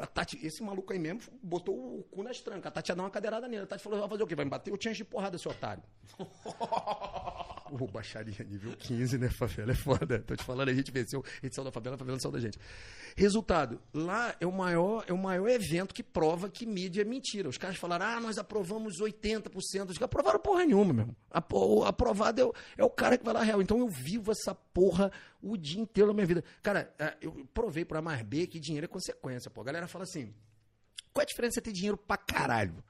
A 0.00 0.06
Tati, 0.06 0.38
esse 0.44 0.62
maluco 0.62 0.90
aí 0.90 0.98
mesmo, 0.98 1.20
botou 1.42 1.98
o 1.98 2.02
cu 2.04 2.22
nas 2.22 2.40
trancas. 2.40 2.66
A 2.66 2.70
Tati 2.70 2.90
ia 2.90 2.96
dar 2.96 3.02
uma 3.02 3.10
cadeirada 3.10 3.46
nele. 3.46 3.64
A 3.64 3.66
Tati 3.66 3.82
falou, 3.82 3.98
vai 4.00 4.08
fazer 4.08 4.22
o 4.22 4.26
quê? 4.26 4.34
Vai 4.34 4.46
me 4.46 4.50
bater? 4.50 4.70
Eu 4.72 4.78
tinha 4.78 4.94
de 4.94 5.04
porrada, 5.04 5.36
seu 5.36 5.50
otário. 5.50 5.82
Ô, 7.70 7.86
baixaria 7.86 8.44
nível 8.44 8.74
15, 8.76 9.18
né, 9.18 9.28
favela? 9.28 9.72
É 9.72 9.74
foda. 9.74 10.20
Tô 10.20 10.34
te 10.34 10.44
falando, 10.44 10.68
a 10.68 10.74
gente 10.74 10.90
venceu 10.90 11.24
a 11.42 11.46
edição 11.46 11.64
da 11.64 11.70
favela, 11.70 11.96
a 11.96 11.98
favela 11.98 12.18
saiu 12.18 12.32
da 12.32 12.40
gente. 12.40 12.58
Resultado, 13.16 13.80
lá 13.92 14.34
é 14.40 14.46
o 14.46 14.52
maior, 14.52 15.04
é 15.06 15.12
o 15.12 15.18
maior 15.18 15.48
evento 15.48 15.94
que 15.94 16.02
prova 16.02 16.48
que 16.48 16.64
mídia 16.64 17.02
é 17.02 17.04
mentira. 17.04 17.48
Os 17.48 17.58
caras 17.58 17.76
falaram, 17.76 18.06
ah, 18.06 18.20
nós 18.20 18.38
aprovamos 18.38 19.00
80%. 19.00 19.54
Os 19.54 19.98
caras 19.98 20.02
aprovaram 20.02 20.38
porra 20.38 20.64
nenhuma, 20.64 20.92
mesmo. 20.92 21.16
O 21.52 21.84
aprovado 21.84 22.40
é 22.40 22.44
o, 22.44 22.54
é 22.78 22.84
o 22.84 22.90
cara 22.90 23.18
que 23.18 23.24
vai 23.24 23.34
lá 23.34 23.42
real. 23.42 23.60
Então 23.60 23.78
eu 23.78 23.88
vivo 23.88 24.32
essa 24.32 24.54
porra 24.54 25.10
o 25.42 25.56
dia 25.56 25.80
inteiro 25.80 26.08
da 26.08 26.14
minha 26.14 26.26
vida. 26.26 26.44
Cara, 26.62 26.94
eh, 26.98 27.16
eu 27.20 27.46
provei 27.52 27.84
pra 27.84 28.00
mais 28.00 28.22
B 28.22 28.46
que 28.46 28.58
dinheiro 28.60 28.84
é 28.84 28.88
consequência, 28.88 29.50
pô. 29.50 29.60
A 29.60 29.64
galera 29.64 29.88
fala 29.88 30.04
assim, 30.04 30.32
qual 31.12 31.22
é 31.22 31.24
a 31.24 31.26
diferença 31.26 31.60
ter 31.60 31.72
dinheiro 31.72 31.96
pra 31.96 32.16
caralho? 32.16 32.82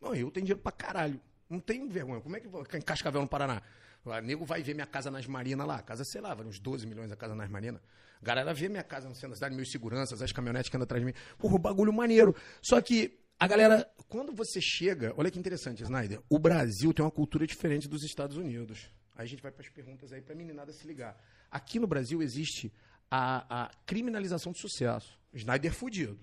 Não, 0.00 0.14
eu 0.14 0.30
tenho 0.30 0.46
dinheiro 0.46 0.60
pra 0.60 0.72
caralho. 0.72 1.20
Não 1.48 1.58
tenho 1.60 1.88
vergonha. 1.88 2.20
Como 2.20 2.36
é 2.36 2.40
que 2.40 2.76
em 2.76 2.80
Cascavel, 2.82 3.22
no 3.22 3.28
Paraná? 3.28 3.62
O 4.08 4.20
nego 4.20 4.44
vai 4.44 4.62
ver 4.62 4.74
minha 4.74 4.86
casa 4.86 5.10
nas 5.10 5.26
Marinas 5.26 5.66
lá. 5.66 5.82
Casa, 5.82 6.04
sei 6.04 6.20
lá, 6.20 6.36
uns 6.36 6.58
12 6.58 6.86
milhões 6.86 7.12
a 7.12 7.16
casa 7.16 7.34
nas 7.34 7.48
Marinas. 7.48 7.80
A 8.20 8.24
galera 8.24 8.52
vê 8.52 8.68
minha 8.68 8.82
casa 8.82 9.08
no 9.08 9.14
centro 9.14 9.30
da 9.30 9.36
cidade, 9.36 9.54
meus 9.54 9.70
seguranças, 9.70 10.20
as 10.20 10.32
caminhonetes 10.32 10.70
que 10.70 10.76
andam 10.76 10.84
atrás 10.84 11.00
de 11.02 11.06
mim. 11.06 11.14
Porra, 11.38 11.58
bagulho 11.58 11.92
maneiro. 11.92 12.34
Só 12.60 12.80
que 12.80 13.18
a 13.38 13.46
galera, 13.46 13.88
quando 14.08 14.32
você 14.32 14.60
chega, 14.60 15.14
olha 15.16 15.30
que 15.30 15.38
interessante, 15.38 15.82
Snyder. 15.82 16.20
O 16.28 16.38
Brasil 16.38 16.92
tem 16.92 17.04
uma 17.04 17.10
cultura 17.10 17.46
diferente 17.46 17.86
dos 17.86 18.02
Estados 18.02 18.36
Unidos. 18.36 18.90
Aí 19.14 19.24
a 19.24 19.28
gente 19.28 19.42
vai 19.42 19.52
para 19.52 19.62
as 19.62 19.68
perguntas 19.68 20.12
aí 20.12 20.20
pra 20.20 20.34
meninada 20.34 20.72
se 20.72 20.86
ligar. 20.86 21.16
Aqui 21.50 21.78
no 21.78 21.86
Brasil 21.86 22.20
existe 22.20 22.72
a, 23.10 23.64
a 23.64 23.70
criminalização 23.86 24.52
do 24.52 24.58
sucesso. 24.58 25.18
Snyder 25.32 25.72
fudido. 25.72 26.18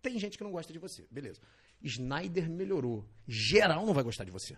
Tem 0.00 0.18
gente 0.18 0.38
que 0.38 0.44
não 0.44 0.52
gosta 0.52 0.72
de 0.72 0.78
você, 0.78 1.06
beleza. 1.10 1.40
Snyder 1.82 2.48
melhorou. 2.50 3.06
Geral 3.26 3.84
não 3.86 3.94
vai 3.94 4.02
gostar 4.04 4.24
de 4.24 4.30
você. 4.30 4.56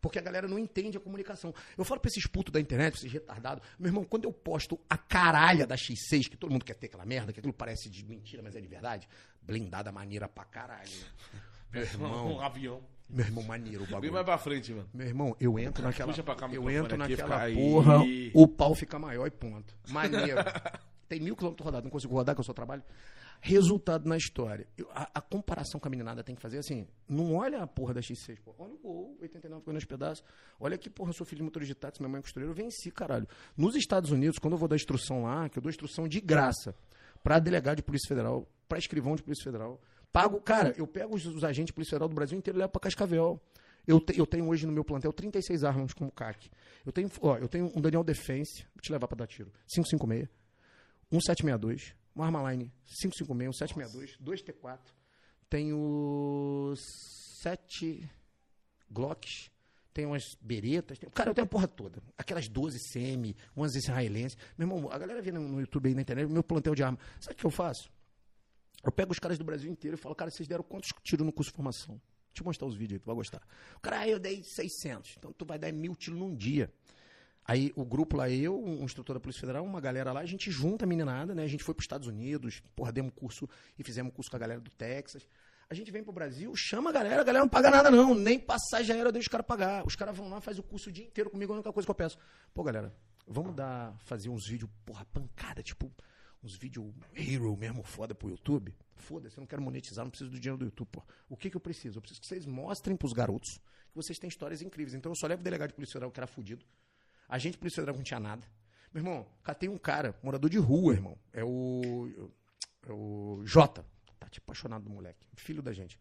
Porque 0.00 0.18
a 0.18 0.22
galera 0.22 0.46
não 0.46 0.58
entende 0.58 0.96
a 0.98 1.00
comunicação. 1.00 1.54
Eu 1.76 1.84
falo 1.84 2.00
pra 2.00 2.08
esses 2.10 2.26
putos 2.26 2.52
da 2.52 2.60
internet, 2.60 2.92
pra 2.92 2.98
esses 2.98 3.12
retardados, 3.12 3.66
meu 3.78 3.88
irmão, 3.88 4.04
quando 4.04 4.24
eu 4.24 4.32
posto 4.32 4.78
a 4.90 4.96
caralha 4.98 5.66
da 5.66 5.74
X6, 5.74 6.28
que 6.28 6.36
todo 6.36 6.50
mundo 6.50 6.64
quer 6.64 6.74
ter 6.74 6.86
aquela 6.86 7.06
merda, 7.06 7.32
que 7.32 7.40
aquilo 7.40 7.54
parece 7.54 7.88
de 7.88 8.04
mentira, 8.04 8.42
mas 8.42 8.54
é 8.54 8.60
de 8.60 8.68
verdade, 8.68 9.08
blindada 9.42 9.90
maneira 9.90 10.28
pra 10.28 10.44
caralho. 10.44 10.90
Meu 11.72 11.82
Um 11.82 11.86
irmão, 11.86 12.40
avião. 12.40 12.80
meu 13.10 13.24
irmão, 13.26 13.42
maneiro 13.42 13.82
o 13.82 13.86
Vem 13.86 13.94
bagulho. 13.94 14.12
mais 14.12 14.24
pra 14.24 14.38
frente, 14.38 14.72
mano. 14.72 14.88
Meu 14.94 15.06
irmão, 15.06 15.36
eu 15.40 15.58
entro 15.58 15.82
naquela. 15.82 16.10
Puxa 16.12 16.22
pra 16.22 16.34
cá 16.36 16.48
eu 16.48 16.70
entro 16.70 16.86
aqui, 16.94 16.96
naquela 17.16 17.28
fica 17.28 17.42
aí. 17.42 17.54
porra, 17.56 17.98
o 18.34 18.46
pau 18.48 18.74
fica 18.74 18.98
maior 18.98 19.26
e 19.26 19.30
ponto. 19.30 19.74
Maneiro. 19.88 20.38
Tem 21.08 21.20
mil 21.20 21.34
quilômetros 21.36 21.64
rodados, 21.64 21.84
não 21.84 21.90
consigo 21.90 22.14
rodar, 22.14 22.34
que 22.34 22.40
eu 22.40 22.44
só 22.44 22.52
trabalho. 22.52 22.82
Resultado 23.40 24.08
na 24.08 24.16
história. 24.16 24.66
Eu- 24.76 24.88
a, 24.92 25.08
a 25.14 25.20
comparação 25.20 25.78
com 25.78 25.86
a 25.86 25.90
meninada 25.90 26.22
tem 26.24 26.34
que 26.34 26.40
fazer 26.42 26.58
assim. 26.58 26.86
Não 27.08 27.34
olha 27.34 27.62
a 27.62 27.66
porra 27.66 27.94
da 27.94 28.00
X6, 28.00 28.40
pô. 28.44 28.54
Olha 28.58 28.72
o 28.74 28.78
gol, 28.78 29.16
89 29.20 29.60
ficou 29.60 29.74
nos 29.74 29.84
pedaços. 29.84 30.24
Olha 30.58 30.76
que, 30.78 30.88
porra, 30.90 31.10
eu 31.10 31.14
sou 31.14 31.26
filho 31.26 31.38
de 31.38 31.44
motorista 31.44 31.74
de 31.74 31.80
táxi, 31.80 32.00
minha 32.00 32.08
mãe 32.10 32.18
é 32.18 32.22
costureira, 32.22 32.50
eu 32.50 32.54
venci, 32.54 32.90
caralho. 32.90 33.26
Nos 33.56 33.74
Estados 33.76 34.10
Unidos, 34.10 34.38
quando 34.38 34.54
eu 34.54 34.58
vou 34.58 34.68
dar 34.68 34.76
instrução 34.76 35.22
lá, 35.24 35.48
que 35.48 35.58
eu 35.58 35.62
dou 35.62 35.70
instrução 35.70 36.08
de 36.08 36.20
graça 36.20 36.74
pra 37.22 37.38
delegado 37.38 37.76
de 37.76 37.82
Polícia 37.82 38.08
Federal, 38.08 38.46
pra 38.68 38.78
escrivão 38.78 39.14
de 39.16 39.22
Polícia 39.22 39.44
Federal, 39.44 39.80
pago, 40.12 40.40
cara, 40.40 40.74
eu 40.76 40.86
pego 40.86 41.14
os, 41.14 41.24
os 41.26 41.44
agentes 41.44 41.74
Federal 41.74 42.08
do 42.08 42.14
Brasil 42.14 42.36
inteiro 42.38 42.58
e 42.58 42.60
levo 42.60 42.72
pra 42.72 42.80
Cascavel. 42.80 43.40
Eu, 43.86 44.00
te- 44.00 44.18
eu 44.18 44.26
tenho 44.26 44.48
hoje 44.48 44.66
no 44.66 44.72
meu 44.72 44.84
plantel 44.84 45.12
36 45.12 45.62
armas 45.62 45.92
como 45.94 46.10
CAC. 46.10 46.50
Eu 46.84 46.90
tenho, 46.90 47.08
ó, 47.20 47.36
eu 47.36 47.46
tenho 47.48 47.70
um 47.76 47.80
Daniel 47.80 48.02
Defense, 48.02 48.64
vou 48.74 48.82
te 48.82 48.90
levar 48.90 49.06
pra 49.06 49.16
dar 49.16 49.26
tiro. 49.28 49.52
556, 49.68 50.28
1762, 51.10 51.94
um 52.16 52.22
Armaline 52.22 52.72
556, 52.86 53.48
um 53.48 53.52
762, 53.52 54.16
2 54.18 54.42
T4. 54.42 54.78
Tenho 55.48 56.74
sete 56.76 58.10
Glocks, 58.90 59.50
tenho 59.92 60.08
umas 60.08 60.36
beretas. 60.40 60.98
Tenho, 60.98 61.12
cara, 61.12 61.30
eu 61.30 61.34
tenho 61.34 61.44
a 61.44 61.48
porra 61.48 61.68
toda. 61.68 62.02
Aquelas 62.16 62.48
12 62.48 62.78
CM, 62.80 63.36
umas 63.54 63.76
israelenses. 63.76 64.36
Meu 64.56 64.66
irmão, 64.66 64.90
a 64.90 64.98
galera 64.98 65.20
vê 65.20 65.30
no, 65.30 65.60
YouTube 65.60 65.88
aí 65.88 65.94
na 65.94 66.02
internet, 66.02 66.28
meu 66.30 66.42
plantel 66.42 66.74
de 66.74 66.82
arma. 66.82 66.98
Sabe 67.20 67.34
o 67.34 67.36
que 67.36 67.46
eu 67.46 67.50
faço? 67.50 67.90
Eu 68.82 68.90
pego 68.90 69.12
os 69.12 69.18
caras 69.18 69.38
do 69.38 69.44
Brasil 69.44 69.70
inteiro 69.70 69.96
e 69.96 70.00
falo, 70.00 70.14
cara, 70.14 70.30
vocês 70.30 70.48
deram 70.48 70.64
quantos 70.64 70.90
tiros 71.02 71.24
no 71.24 71.32
curso 71.32 71.50
de 71.50 71.56
formação? 71.56 72.00
Deixa 72.28 72.42
eu 72.42 72.44
mostrar 72.44 72.66
os 72.66 72.76
vídeos 72.76 72.98
aí, 72.98 73.00
tu 73.00 73.06
vai 73.06 73.14
gostar. 73.14 73.42
O 73.76 73.80
cara, 73.80 74.00
ah, 74.00 74.08
eu 74.08 74.18
dei 74.18 74.42
600. 74.42 75.16
Então 75.18 75.32
tu 75.32 75.44
vai 75.44 75.58
dar 75.58 75.72
mil 75.72 75.94
tiros 75.94 76.18
num 76.18 76.34
dia. 76.34 76.72
Aí 77.48 77.72
o 77.76 77.84
grupo 77.84 78.16
lá, 78.16 78.28
eu, 78.28 78.60
um 78.60 78.84
instrutor 78.84 79.14
da 79.14 79.20
Polícia 79.20 79.40
Federal, 79.40 79.64
uma 79.64 79.80
galera 79.80 80.12
lá, 80.12 80.20
a 80.20 80.26
gente 80.26 80.50
junta 80.50 80.84
a 80.84 80.88
meninada, 80.88 81.32
né? 81.32 81.44
A 81.44 81.46
gente 81.46 81.62
foi 81.62 81.74
para 81.74 81.80
os 81.80 81.84
Estados 81.84 82.08
Unidos, 82.08 82.60
porra, 82.74 82.90
demos 82.90 83.12
curso 83.14 83.48
e 83.78 83.84
fizemos 83.84 84.12
curso 84.12 84.28
com 84.28 84.36
a 84.36 84.40
galera 84.40 84.60
do 84.60 84.70
Texas. 84.70 85.28
A 85.68 85.74
gente 85.74 85.90
vem 85.90 86.02
pro 86.02 86.12
Brasil, 86.12 86.52
chama 86.56 86.90
a 86.90 86.92
galera, 86.92 87.20
a 87.20 87.24
galera 87.24 87.44
não 87.44 87.48
paga 87.48 87.70
nada 87.70 87.90
não, 87.90 88.14
nem 88.14 88.38
passagem 88.38 88.94
aérea 88.96 89.10
eu 89.12 89.20
os 89.20 89.28
caras 89.28 89.46
pagar. 89.46 89.86
Os 89.86 89.94
caras 89.94 90.16
vão 90.16 90.28
lá, 90.28 90.40
faz 90.40 90.58
o 90.58 90.62
curso 90.62 90.90
o 90.90 90.92
dia 90.92 91.04
inteiro 91.04 91.30
comigo, 91.30 91.52
a 91.52 91.56
única 91.56 91.72
coisa 91.72 91.86
que 91.86 91.90
eu 91.90 91.94
peço. 91.94 92.18
Pô, 92.52 92.64
galera, 92.64 92.92
vamos 93.26 93.54
dar, 93.54 93.96
fazer 94.00 94.28
uns 94.28 94.48
vídeos, 94.48 94.70
porra, 94.84 95.04
pancada, 95.06 95.62
tipo, 95.62 95.92
uns 96.42 96.56
vídeos 96.56 96.92
hero 97.14 97.56
mesmo, 97.56 97.84
foda 97.84 98.14
pro 98.14 98.28
YouTube? 98.28 98.74
Foda-se, 98.96 99.36
eu 99.36 99.42
não 99.42 99.46
quero 99.46 99.62
monetizar, 99.62 100.04
não 100.04 100.10
preciso 100.10 100.30
do 100.30 100.40
dinheiro 100.40 100.58
do 100.58 100.64
YouTube, 100.64 100.88
pô. 100.90 101.02
O 101.28 101.36
que 101.36 101.50
que 101.50 101.56
eu 101.56 101.60
preciso? 101.60 101.98
Eu 101.98 102.02
preciso 102.02 102.20
que 102.20 102.26
vocês 102.26 102.46
mostrem 102.46 102.96
pros 102.96 103.12
garotos 103.12 103.60
que 103.90 103.94
vocês 103.94 104.18
têm 104.18 104.28
histórias 104.28 104.62
incríveis. 104.62 104.94
Então 104.94 105.10
eu 105.10 105.16
só 105.16 105.26
levo 105.26 105.40
o 105.40 105.44
delegado 105.44 105.68
de 105.68 105.74
polícia 105.74 105.94
federal 105.94 106.10
que 106.10 106.20
era 106.20 106.26
fudido, 106.26 106.64
Agente 107.28 107.52
de 107.52 107.58
Polícia 107.58 107.82
Federal 107.82 107.96
não 107.96 108.04
tinha 108.04 108.20
nada. 108.20 108.46
Meu 108.92 109.02
irmão, 109.02 109.26
catei 109.42 109.68
um 109.68 109.76
cara, 109.76 110.18
morador 110.22 110.48
de 110.48 110.58
rua, 110.58 110.92
irmão. 110.92 111.18
É 111.32 111.44
o. 111.44 112.30
É 112.86 112.92
o 112.92 113.42
Jota. 113.44 113.84
Tá 114.18 114.28
tipo 114.28 114.44
apaixonado 114.50 114.84
do 114.84 114.90
moleque. 114.90 115.26
Filho 115.34 115.62
da 115.62 115.72
gente. 115.72 115.98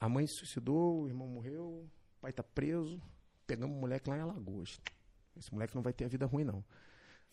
A 0.00 0.08
mãe 0.08 0.26
se 0.26 0.34
suicidou, 0.34 1.02
o 1.02 1.08
irmão 1.08 1.28
morreu, 1.28 1.64
o 1.64 2.20
pai 2.20 2.32
tá 2.32 2.42
preso. 2.42 3.00
Pegamos 3.46 3.76
o 3.76 3.80
moleque 3.80 4.08
lá 4.08 4.16
em 4.16 4.20
Alagoas. 4.20 4.80
Esse 5.36 5.52
moleque 5.52 5.74
não 5.74 5.82
vai 5.82 5.92
ter 5.92 6.04
a 6.04 6.08
vida 6.08 6.26
ruim, 6.26 6.44
não. 6.44 6.64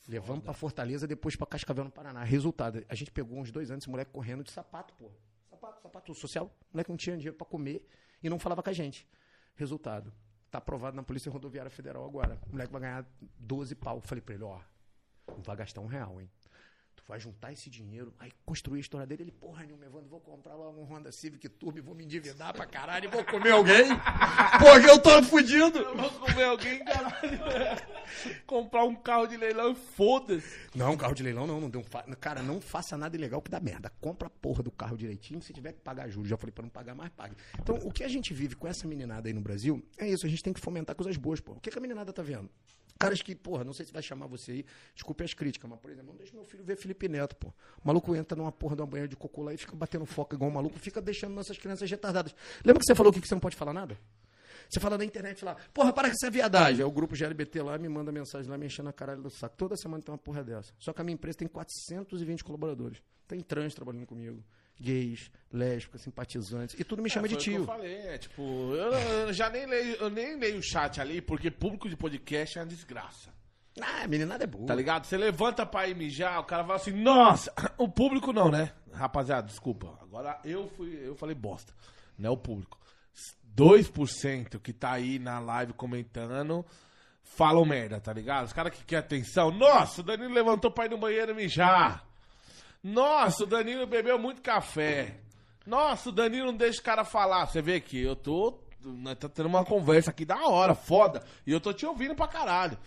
Levamos 0.07 0.43
pra 0.43 0.53
Fortaleza, 0.53 1.07
depois 1.07 1.35
pra 1.35 1.45
Cascavel, 1.45 1.83
no 1.83 1.91
Paraná. 1.91 2.23
Resultado, 2.23 2.83
a 2.89 2.95
gente 2.95 3.11
pegou 3.11 3.37
uns 3.39 3.51
dois 3.51 3.69
anos 3.69 3.83
esse 3.83 3.89
moleque 3.89 4.11
correndo 4.11 4.43
de 4.43 4.51
sapato, 4.51 4.93
pô. 4.95 5.11
Sapato, 5.49 5.81
sapato 5.81 6.13
social. 6.13 6.45
O 6.45 6.73
moleque 6.73 6.89
não 6.89 6.97
tinha 6.97 7.15
dinheiro 7.15 7.37
pra 7.37 7.45
comer 7.45 7.87
e 8.21 8.29
não 8.29 8.39
falava 8.39 8.63
com 8.63 8.69
a 8.69 8.73
gente. 8.73 9.07
Resultado, 9.55 10.11
tá 10.51 10.57
aprovado 10.57 10.95
na 10.95 11.01
Polícia 11.01 11.31
Rodoviária 11.31 11.71
Federal 11.71 12.05
agora. 12.05 12.37
O 12.47 12.51
moleque 12.51 12.71
vai 12.71 12.81
ganhar 12.81 13.05
12 13.39 13.73
pau. 13.75 14.01
Falei 14.01 14.21
pra 14.21 14.35
ele, 14.35 14.43
ó, 14.43 14.59
não 15.27 15.41
vai 15.41 15.55
gastar 15.55 15.79
um 15.81 15.87
real, 15.87 16.19
hein? 16.19 16.29
Tu 17.03 17.07
vai 17.09 17.19
juntar 17.19 17.51
esse 17.51 17.69
dinheiro, 17.69 18.13
aí 18.19 18.31
construir 18.45 18.77
a 18.77 18.81
história 18.81 19.07
dele. 19.07 19.23
Ele, 19.23 19.31
porra 19.31 19.63
nenhuma, 19.65 19.85
Evandro, 19.85 20.07
vou 20.07 20.19
comprar 20.19 20.55
um 20.55 20.83
Honda 20.83 21.11
Civic 21.11 21.49
Turbo 21.49 21.81
vou 21.81 21.95
me 21.95 22.03
endividar 22.05 22.53
pra 22.53 22.65
caralho 22.65 23.05
e 23.05 23.07
vou 23.07 23.23
comer 23.25 23.51
alguém. 23.51 23.85
Porque 24.59 24.87
eu 24.89 24.99
tô 24.99 25.21
fudido. 25.23 25.83
Vamos 25.95 26.11
comer 26.17 26.43
alguém, 26.43 26.83
caralho. 26.85 27.15
Comprar 28.45 28.83
um 28.83 28.95
carro 28.95 29.25
de 29.25 29.37
leilão 29.37 29.73
foda-se. 29.73 30.69
Não, 30.75 30.95
carro 30.97 31.13
de 31.15 31.23
leilão 31.23 31.47
não, 31.47 31.59
não 31.61 31.69
deu. 31.69 31.81
fa- 31.83 32.03
Cara, 32.19 32.43
não 32.43 32.59
faça 32.61 32.97
nada 32.97 33.15
ilegal 33.15 33.41
que 33.41 33.49
dá 33.49 33.59
merda. 33.59 33.89
Compra 34.01 34.27
a 34.27 34.29
porra 34.29 34.61
do 34.61 34.69
carro 34.71 34.97
direitinho. 34.97 35.41
Se 35.41 35.53
tiver 35.53 35.73
que 35.73 35.79
pagar 35.79 36.09
juros, 36.09 36.29
já 36.29 36.37
falei 36.37 36.51
pra 36.51 36.61
não 36.63 36.69
pagar 36.69 36.93
mais, 36.93 37.09
pague. 37.11 37.35
Então, 37.59 37.75
o 37.77 37.91
que 37.91 38.03
a 38.03 38.07
gente 38.07 38.33
vive 38.33 38.55
com 38.55 38.67
essa 38.67 38.87
meninada 38.87 39.27
aí 39.29 39.33
no 39.33 39.41
Brasil 39.41 39.81
é 39.97 40.07
isso. 40.07 40.25
A 40.25 40.29
gente 40.29 40.43
tem 40.43 40.53
que 40.53 40.59
fomentar 40.59 40.95
coisas 40.95 41.15
boas, 41.17 41.39
pô. 41.39 41.53
O 41.53 41.59
que, 41.59 41.71
que 41.71 41.77
a 41.77 41.81
meninada 41.81 42.11
tá 42.13 42.21
vendo? 42.21 42.49
Caras 42.99 43.21
que, 43.21 43.35
porra, 43.35 43.63
não 43.63 43.73
sei 43.73 43.85
se 43.85 43.91
vai 43.91 44.01
chamar 44.01 44.27
você 44.27 44.51
aí, 44.51 44.65
desculpe 44.93 45.23
as 45.23 45.33
críticas, 45.33 45.69
mas, 45.69 45.79
por 45.79 45.91
exemplo, 45.91 46.11
não 46.11 46.17
deixa 46.17 46.33
meu 46.33 46.45
filho 46.45 46.63
ver 46.63 46.75
Felipe 46.75 47.07
Neto, 47.07 47.35
pô. 47.35 47.47
O 47.83 47.87
maluco 47.87 48.15
entra 48.15 48.37
numa 48.37 48.51
porra 48.51 48.75
de 48.75 48.81
uma 48.81 48.87
banheira 48.87 49.07
de 49.07 49.15
cocô 49.15 49.43
lá 49.43 49.53
e 49.53 49.57
fica 49.57 49.75
batendo 49.75 50.05
foca 50.05 50.35
igual 50.35 50.49
um 50.49 50.53
maluco, 50.53 50.77
fica 50.79 51.01
deixando 51.01 51.33
nossas 51.33 51.57
crianças 51.57 51.89
retardadas. 51.89 52.35
Lembra 52.63 52.79
que 52.79 52.85
você 52.85 52.95
falou 52.95 53.11
que 53.11 53.19
você 53.27 53.33
não 53.33 53.39
pode 53.39 53.55
falar 53.55 53.73
nada? 53.73 53.97
Você 54.69 54.79
fala 54.79 54.97
na 54.97 55.03
internet 55.03 55.43
lá, 55.43 55.55
porra, 55.73 55.91
para 55.91 56.07
com 56.07 56.13
essa 56.13 56.31
viadagem. 56.31 56.79
Aí 56.79 56.85
o 56.85 56.91
grupo 56.91 57.13
GLBT 57.13 57.61
lá 57.61 57.77
me 57.77 57.89
manda 57.89 58.09
mensagem 58.09 58.49
lá, 58.49 58.57
me 58.57 58.67
enchendo 58.67 58.87
a 58.87 58.93
caralho 58.93 59.21
do 59.21 59.29
saco. 59.29 59.55
Toda 59.57 59.75
semana 59.75 60.01
tem 60.01 60.13
uma 60.13 60.17
porra 60.17 60.43
dessa. 60.43 60.73
Só 60.79 60.93
que 60.93 61.01
a 61.01 61.03
minha 61.03 61.15
empresa 61.15 61.39
tem 61.39 61.47
420 61.47 62.41
colaboradores. 62.41 63.01
Tem 63.27 63.41
trans 63.41 63.73
trabalhando 63.73 64.05
comigo. 64.05 64.41
Gays, 64.81 65.29
lésbicas, 65.51 66.01
simpatizantes. 66.01 66.79
E 66.79 66.83
tudo 66.83 67.01
me 67.03 67.09
chama 67.09 67.27
É, 67.27 67.29
de 67.29 67.35
foi 67.35 67.41
o 67.41 67.45
que 67.45 67.51
tio. 67.51 67.61
Eu 67.61 67.65
falei, 67.65 67.93
é 67.93 68.17
tipo, 68.17 68.41
eu, 68.41 68.91
eu 69.27 69.33
já 69.33 69.49
nem 69.49 69.65
leio, 69.65 69.95
eu 69.95 70.09
nem 70.09 70.37
leio 70.37 70.57
o 70.57 70.63
chat 70.63 70.99
ali, 70.99 71.21
porque 71.21 71.51
público 71.51 71.87
de 71.87 71.95
podcast 71.95 72.57
é 72.57 72.61
uma 72.61 72.67
desgraça. 72.67 73.29
Ah, 73.79 74.07
meninada 74.07 74.43
é 74.43 74.47
boa. 74.47 74.65
Tá 74.65 74.75
ligado? 74.75 75.05
Você 75.05 75.17
levanta 75.17 75.65
pra 75.65 75.87
ir 75.87 75.95
mijar, 75.95 76.39
o 76.39 76.43
cara 76.43 76.63
fala 76.63 76.75
assim, 76.75 76.91
nossa, 76.91 77.53
o 77.77 77.87
público 77.87 78.33
não, 78.33 78.49
né? 78.49 78.73
Rapaziada, 78.91 79.47
desculpa. 79.47 79.97
Agora 80.01 80.39
eu 80.43 80.67
fui, 80.69 80.99
eu 81.03 81.15
falei 81.15 81.35
bosta. 81.35 81.73
Não 82.17 82.29
é 82.29 82.33
o 82.33 82.37
público. 82.37 82.77
2% 83.55 84.59
que 84.59 84.73
tá 84.73 84.91
aí 84.91 85.19
na 85.19 85.39
live 85.39 85.73
comentando 85.73 86.65
falam 87.23 87.65
merda, 87.65 87.99
tá 87.99 88.11
ligado? 88.11 88.45
Os 88.45 88.53
caras 88.53 88.73
que 88.73 88.83
querem 88.83 89.05
atenção. 89.05 89.51
Nossa, 89.51 90.01
o 90.01 90.03
Danilo 90.03 90.33
levantou 90.33 90.71
pra 90.71 90.85
ir 90.85 90.89
no 90.89 90.97
banheiro 90.97 91.35
mijar. 91.35 92.05
Nossa, 92.83 93.43
o 93.43 93.47
Danilo 93.47 93.85
bebeu 93.85 94.17
muito 94.17 94.41
café. 94.41 95.15
Nossa, 95.65 96.09
o 96.09 96.11
Danilo 96.11 96.47
não 96.47 96.57
deixa 96.57 96.79
o 96.79 96.83
cara 96.83 97.03
falar. 97.03 97.45
Você 97.45 97.61
vê 97.61 97.79
que 97.79 98.01
eu 98.01 98.15
tô. 98.15 98.59
Nós 98.83 99.17
tá 99.17 99.29
tendo 99.29 99.45
uma 99.45 99.63
conversa 99.63 100.09
aqui 100.09 100.25
da 100.25 100.47
hora, 100.47 100.73
foda. 100.73 101.23
E 101.45 101.51
eu 101.51 101.61
tô 101.61 101.71
te 101.71 101.85
ouvindo 101.85 102.15
pra 102.15 102.27
caralho. 102.27 102.77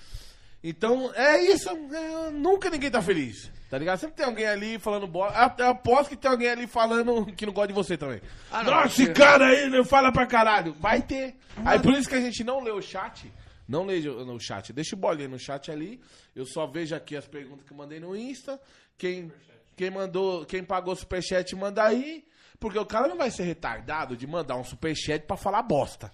Então, 0.63 1.13
é 1.15 1.41
isso. 1.43 1.69
é, 1.69 2.31
nunca 2.31 2.71
ninguém 2.71 2.91
tá 2.91 3.01
feliz. 3.01 3.53
Tá 3.71 3.79
ligado? 3.79 3.99
Sempre 3.99 4.17
tem 4.17 4.27
alguém 4.27 4.47
ali 4.47 4.79
falando 4.79 5.07
bosta. 5.07 5.55
Eu 5.59 5.69
aposto 5.69 6.11
que 6.11 6.17
tem 6.17 6.31
alguém 6.31 6.49
ali 6.49 6.67
falando 6.67 7.27
que 7.35 7.45
não 7.45 7.53
gosta 7.53 7.69
de 7.69 7.75
você 7.75 7.97
também. 7.97 8.21
Ah, 8.51 8.63
não, 8.65 8.73
Nossa, 8.73 9.03
esse 9.03 9.13
cara 9.13 9.47
aí 9.47 9.69
não 9.69 9.85
fala 9.85 10.11
pra 10.11 10.27
caralho. 10.27 10.73
Vai 10.75 11.03
ter. 11.03 11.37
Aí 11.65 11.79
por 11.79 11.93
isso 11.93 12.09
que 12.09 12.15
a 12.15 12.21
gente 12.21 12.43
não 12.43 12.63
lê 12.63 12.71
o 12.71 12.81
chat. 12.81 13.33
Não 13.69 13.85
lê 13.85 14.01
no 14.01 14.39
chat. 14.41 14.73
Deixa 14.73 14.95
o 14.95 14.99
bolinha 14.99 15.29
no 15.29 15.39
chat 15.39 15.71
ali. 15.71 16.01
Eu 16.35 16.47
só 16.47 16.67
vejo 16.67 16.95
aqui 16.95 17.17
as 17.17 17.27
perguntas 17.27 17.65
que 17.65 17.73
eu 17.73 17.77
mandei 17.77 18.01
no 18.01 18.17
Insta. 18.17 18.61
Quem, 18.97 19.33
quem 19.77 19.91
mandou, 19.91 20.45
quem 20.45 20.63
pagou 20.63 20.95
superchat, 20.97 21.55
manda 21.57 21.85
aí. 21.85 22.25
Porque 22.59 22.79
o 22.79 22.87
cara 22.87 23.09
não 23.09 23.17
vai 23.17 23.31
ser 23.31 23.43
retardado 23.43 24.17
de 24.17 24.27
mandar 24.27 24.57
um 24.57 24.65
superchat 24.65 25.27
pra 25.27 25.37
falar 25.37 25.63
bosta. 25.63 26.13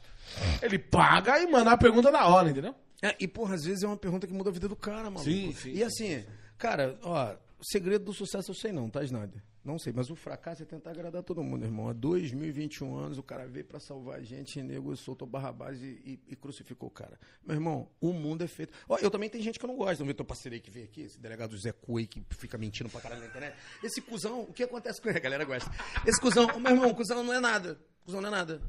Ele 0.62 0.78
paga 0.78 1.38
e 1.40 1.46
manda 1.46 1.70
a 1.70 1.76
pergunta 1.76 2.10
na 2.10 2.26
hora, 2.26 2.50
entendeu? 2.50 2.74
É, 3.02 3.14
e, 3.20 3.28
porra, 3.28 3.54
às 3.54 3.64
vezes 3.64 3.82
é 3.82 3.86
uma 3.86 3.96
pergunta 3.96 4.26
que 4.26 4.32
muda 4.32 4.50
a 4.50 4.52
vida 4.52 4.68
do 4.68 4.76
cara, 4.76 5.04
maluco. 5.04 5.24
Sim, 5.24 5.52
sim, 5.52 5.70
E 5.70 5.76
sim, 5.76 5.82
assim, 5.84 6.26
cara, 6.58 6.98
ó, 7.02 7.32
o 7.58 7.64
segredo 7.64 8.04
do 8.06 8.12
sucesso 8.12 8.50
eu 8.50 8.54
sei 8.54 8.72
não, 8.72 8.90
tá, 8.90 9.02
Snyder? 9.04 9.42
Não 9.62 9.78
sei, 9.78 9.92
mas 9.92 10.10
o 10.10 10.16
fracasso 10.16 10.62
é 10.62 10.66
tentar 10.66 10.90
agradar 10.90 11.22
todo 11.22 11.42
mundo, 11.42 11.64
irmão. 11.64 11.88
Há 11.88 11.92
2021 11.92 12.96
anos 12.96 13.18
o 13.18 13.22
cara 13.22 13.46
veio 13.46 13.64
pra 13.64 13.78
salvar 13.78 14.18
a 14.18 14.22
gente, 14.22 14.58
e 14.58 14.62
nego 14.62 14.96
soltou 14.96 15.28
Barrabás 15.28 15.82
e, 15.82 16.00
e, 16.04 16.20
e 16.28 16.36
crucificou 16.36 16.88
o 16.88 16.90
cara. 16.90 17.18
Meu 17.44 17.56
irmão, 17.56 17.88
o 18.00 18.12
mundo 18.12 18.42
é 18.42 18.46
feito. 18.46 18.72
Ó, 18.88 18.96
eu 18.96 19.10
também 19.10 19.28
tenho 19.28 19.44
gente 19.44 19.58
que 19.58 19.64
eu 19.64 19.68
não 19.68 19.76
gosto. 19.76 20.00
Não 20.00 20.06
vê 20.06 20.14
teu 20.14 20.24
parceiro 20.24 20.54
aí 20.54 20.60
que 20.60 20.70
veio 20.70 20.86
aqui, 20.86 21.02
esse 21.02 21.18
delegado 21.18 21.56
Zé 21.58 21.72
Cui 21.72 22.06
que 22.06 22.24
fica 22.30 22.56
mentindo 22.56 22.88
pra 22.88 23.02
caralho 23.02 23.20
na 23.20 23.26
internet. 23.26 23.54
Esse 23.84 24.00
cuzão, 24.00 24.42
o 24.42 24.52
que 24.52 24.62
acontece 24.62 25.00
com 25.00 25.08
ele? 25.10 25.18
A 25.20 25.22
galera 25.22 25.44
gosta. 25.44 25.70
Esse 26.06 26.18
cuzão, 26.18 26.46
meu 26.58 26.72
irmão, 26.72 26.94
cuzão 26.94 27.22
não 27.22 27.34
é 27.34 27.40
nada. 27.40 27.78
Cusão 28.02 28.20
não 28.22 28.28
é 28.28 28.30
nada. 28.30 28.62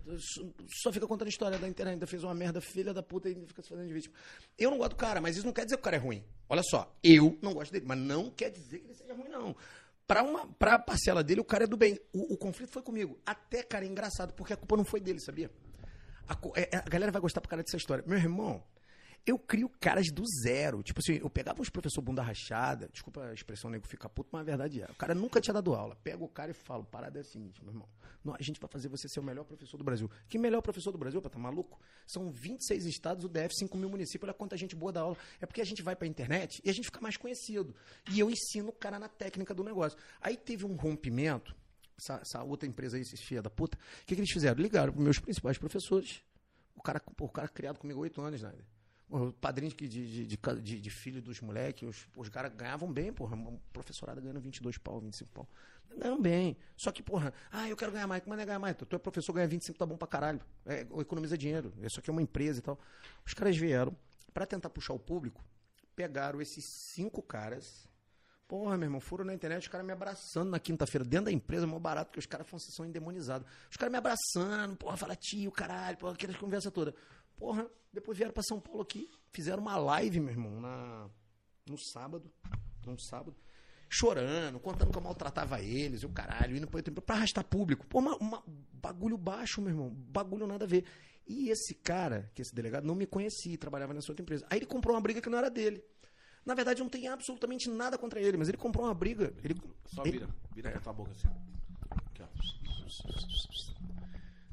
Só 0.84 0.92
fica 0.92 1.08
contando 1.08 1.30
história 1.30 1.58
da 1.58 1.70
internet. 1.70 1.94
Ainda 1.94 2.08
fez 2.08 2.22
uma 2.24 2.34
merda, 2.34 2.60
filha 2.60 2.94
da 2.94 3.02
puta, 3.02 3.30
e 3.30 3.34
ainda 3.34 3.48
fica 3.48 3.62
se 3.62 3.70
fazendo 3.70 3.88
de 3.88 3.94
vítima. 3.94 4.14
Eu 4.58 4.72
não 4.72 4.78
gosto 4.78 4.92
do 4.92 4.98
cara, 4.98 5.22
mas 5.22 5.38
isso 5.38 5.46
não 5.46 5.54
quer 5.54 5.64
dizer 5.64 5.78
que 5.78 5.82
o 5.82 5.84
cara 5.84 5.96
é 5.96 6.00
ruim. 6.00 6.24
Olha 6.50 6.64
só, 6.64 6.94
eu 7.02 7.40
não 7.42 7.54
gosto 7.54 7.72
dele, 7.72 7.86
mas 7.88 7.98
não 7.98 8.30
quer 8.30 8.50
dizer 8.50 8.80
que 8.80 8.88
ele 8.88 8.94
seja 8.94 9.14
ruim, 9.14 9.30
não. 9.30 9.56
Pra, 10.12 10.24
uma, 10.24 10.46
pra 10.60 10.78
parcela 10.78 11.24
dele, 11.24 11.40
o 11.40 11.46
cara 11.46 11.64
é 11.64 11.68
do 11.68 11.78
bem. 11.78 11.98
O, 12.12 12.34
o 12.34 12.38
conflito 12.38 12.70
foi 12.70 12.82
comigo. 12.82 13.18
Até, 13.26 13.64
cara, 13.64 13.86
é 13.86 13.88
engraçado, 13.88 14.34
porque 14.34 14.52
a 14.52 14.58
culpa 14.58 14.76
não 14.76 14.84
foi 14.84 15.00
dele, 15.00 15.22
sabia? 15.22 15.50
A, 16.28 16.36
é- 16.60 16.70
é- 16.76 16.78
a 16.80 16.90
galera 16.90 17.14
vai 17.14 17.22
gostar 17.22 17.40
pra 17.40 17.50
cara 17.50 17.64
dessa 17.64 17.78
história. 17.78 18.04
Meu 18.06 18.18
irmão, 18.18 18.62
eu 19.26 19.38
crio 19.38 19.70
caras 19.70 20.12
do 20.12 20.24
zero. 20.44 20.82
Tipo 20.82 21.00
assim, 21.00 21.20
eu 21.22 21.30
pegava 21.30 21.62
uns 21.62 21.70
professor 21.70 22.02
bunda 22.02 22.22
rachada, 22.22 22.90
desculpa 22.92 23.24
a 23.24 23.34
expressão, 23.34 23.70
nego 23.70 23.88
fica 23.88 24.10
puto, 24.10 24.30
mas 24.32 24.42
a 24.42 24.44
verdade 24.44 24.82
é. 24.82 24.86
O 24.86 24.96
cara 24.96 25.14
nunca 25.14 25.40
tinha 25.40 25.54
dado 25.54 25.74
aula. 25.74 25.96
Pego 26.04 26.26
o 26.26 26.30
cara 26.30 26.52
e 26.52 26.54
falo, 26.54 26.84
parada 26.84 27.20
é 27.20 27.22
a 27.22 27.24
seguinte, 27.24 27.64
meu 27.64 27.74
irmão. 27.74 27.88
Não, 28.24 28.36
a 28.36 28.42
gente 28.42 28.60
vai 28.60 28.70
fazer 28.70 28.88
você 28.88 29.08
ser 29.08 29.20
o 29.20 29.24
melhor 29.24 29.44
professor 29.44 29.78
do 29.78 29.84
Brasil. 29.84 30.10
Que 30.28 30.38
melhor 30.38 30.62
professor 30.62 30.92
do 30.92 30.98
Brasil, 30.98 31.22
pra 31.22 31.30
tá 31.30 31.40
maluco? 31.40 31.80
São 32.06 32.32
26 32.32 32.86
estados, 32.86 33.26
o 33.26 33.30
DF, 33.30 33.54
5 33.58 33.78
mil 33.78 33.90
municípios, 33.90 34.24
olha 34.24 34.34
quanta 34.34 34.56
gente 34.58 34.76
boa 34.76 34.92
da 34.92 35.02
aula. 35.02 35.18
É 35.40 35.46
porque 35.46 35.62
a 35.62 35.66
gente 35.66 35.82
vai 35.82 35.96
pra 35.96 36.08
internet 36.08 36.62
e 36.64 36.70
a 36.70 36.74
gente 36.74 36.86
fica 36.86 37.02
mais 37.02 37.18
conhecido. 37.18 37.76
E 38.12 38.20
eu 38.20 38.30
ensino 38.30 38.70
o 38.70 38.74
cara 38.74 39.00
na 39.00 39.08
técnica 39.08 39.54
do 39.54 39.64
negócio. 39.64 39.98
Aí 40.20 40.38
teve 40.38 40.66
um 40.66 40.76
rompimento, 40.76 41.56
essa, 41.98 42.16
essa 42.22 42.44
outra 42.44 42.68
empresa 42.68 42.98
aí, 42.98 43.02
esses 43.02 43.22
filha 43.22 43.42
da 43.42 43.50
puta, 43.50 43.78
o 43.78 44.06
que, 44.06 44.16
que 44.16 44.22
eles 44.22 44.32
fizeram? 44.32 44.62
Ligaram 44.62 44.94
pros 44.94 45.04
meus 45.04 45.20
principais 45.20 45.58
professores. 45.58 46.24
O 46.76 46.82
cara, 46.82 47.02
o 47.20 47.30
cara 47.30 47.48
criado 47.48 47.80
comigo 47.80 48.00
há 48.00 48.04
oito 48.04 48.22
anos, 48.22 48.42
né? 48.42 48.54
O 49.12 49.34
padrinho 49.34 49.74
de, 49.76 49.88
de, 49.90 50.26
de, 50.26 50.80
de, 50.80 50.90
filho 50.90 51.22
dos 51.22 51.42
moleques, 51.42 51.88
os, 51.88 52.08
os 52.16 52.30
caras 52.30 52.54
ganhavam 52.56 52.90
bem, 52.92 53.12
porra. 53.12 53.36
Um 53.36 53.60
professorado 53.74 54.22
ganhando 54.22 54.40
22 54.40 54.78
pau, 54.78 55.02
25 55.02 55.30
pau. 55.32 55.50
Ganham 55.98 56.22
bem. 56.22 56.56
Só 56.78 56.94
que, 56.94 57.04
porra, 57.04 57.34
ah, 57.52 57.68
eu 57.68 57.76
quero 57.76 57.92
ganhar 57.92 58.08
mais. 58.08 58.24
Como 58.24 58.34
é 58.34 58.46
ganhar 58.46 58.58
mais? 58.60 58.74
Tu, 58.78 58.88
é 58.96 58.98
professor, 58.98 59.34
ganha 59.34 59.48
25, 59.48 59.78
tá 59.78 59.86
bom 59.86 59.98
pra 59.98 60.08
caralho. 60.08 60.40
É, 60.66 60.88
economiza 61.00 61.38
dinheiro. 61.38 61.74
Isso 61.82 62.00
aqui 62.00 62.10
é 62.10 62.14
uma 62.14 62.22
empresa 62.22 62.60
e 62.60 62.62
tal. 62.62 62.80
Os 63.26 63.34
caras 63.34 63.58
vieram, 63.58 63.94
pra 64.34 64.46
tentar 64.46 64.70
puxar 64.70 64.94
o 64.94 65.00
público, 65.00 65.44
pegaram 65.94 66.40
esses 66.40 66.64
cinco 66.66 67.22
caras. 67.22 67.90
Porra, 68.48 68.78
meu 68.78 68.88
irmão, 68.88 69.00
foram 69.00 69.24
na 69.24 69.34
internet, 69.34 69.62
os 69.62 69.68
caras 69.70 69.86
me 69.86 69.94
abraçando 69.94 70.50
na 70.50 70.60
quinta-feira, 70.60 71.06
dentro 71.06 71.26
da 71.26 71.32
empresa, 71.32 71.66
mó 71.66 71.80
barato, 71.80 72.08
porque 72.08 72.20
os 72.20 72.26
caras 72.26 72.48
são, 72.50 72.60
são 72.60 72.86
endemonizados. 72.86 73.48
Os 73.70 73.78
caras 73.78 73.92
me 73.92 73.98
abraçando, 73.98 74.76
porra, 74.76 74.98
fala 74.98 75.16
tio, 75.16 75.50
caralho, 75.52 75.98
porra, 75.98 76.14
aquelas 76.14 76.36
conversas 76.36 76.72
todas. 76.72 76.94
Porra, 77.42 77.68
depois 77.92 78.16
vieram 78.16 78.32
pra 78.32 78.44
São 78.44 78.60
Paulo 78.60 78.82
aqui, 78.84 79.10
fizeram 79.32 79.64
uma 79.64 79.76
live, 79.76 80.20
meu 80.20 80.30
irmão, 80.30 80.62
na, 80.62 81.10
no 81.68 81.76
sábado, 81.76 82.32
num 82.86 82.96
sábado, 83.00 83.36
chorando, 83.90 84.60
contando 84.60 84.92
que 84.92 84.98
eu 85.00 85.02
maltratava 85.02 85.60
eles, 85.60 86.04
e 86.04 86.06
o 86.06 86.10
caralho, 86.10 86.56
indo 86.56 86.68
pra, 86.68 86.84
pra 87.02 87.16
arrastar 87.16 87.44
público. 87.44 87.88
Pô, 87.88 87.98
uma, 87.98 88.16
uma- 88.18 88.44
bagulho 88.74 89.18
baixo, 89.18 89.60
meu 89.60 89.72
irmão, 89.72 89.90
bagulho 89.90 90.46
nada 90.46 90.66
a 90.66 90.68
ver. 90.68 90.86
E 91.28 91.50
esse 91.50 91.74
cara, 91.74 92.30
que 92.36 92.44
esse 92.44 92.54
delegado, 92.54 92.86
não 92.86 92.94
me 92.94 93.08
conhecia, 93.08 93.58
trabalhava 93.58 93.92
nessa 93.92 94.12
outra 94.12 94.22
empresa. 94.22 94.46
Aí 94.48 94.60
ele 94.60 94.68
comprou 94.68 94.94
uma 94.96 95.02
briga 95.02 95.20
que 95.20 95.28
não 95.30 95.40
era 95.40 95.50
dele. 95.50 95.84
Na 96.46 96.54
verdade, 96.54 96.80
eu 96.82 96.84
não 96.84 96.92
tenho 96.92 97.12
absolutamente 97.12 97.68
nada 97.72 97.98
contra 97.98 98.22
ele, 98.22 98.38
mas 98.38 98.50
ele 98.50 98.58
comprou 98.60 98.86
uma 98.86 98.94
briga. 98.94 99.34
Ele, 99.44 99.56
Só 99.88 100.04
vira. 100.04 100.30
Vira 100.54 100.70
pra 100.74 100.80
tua 100.82 100.94
boca 100.94 101.10
assim. 101.10 101.28
Aqui, 101.90 102.22
ó. 102.22 102.28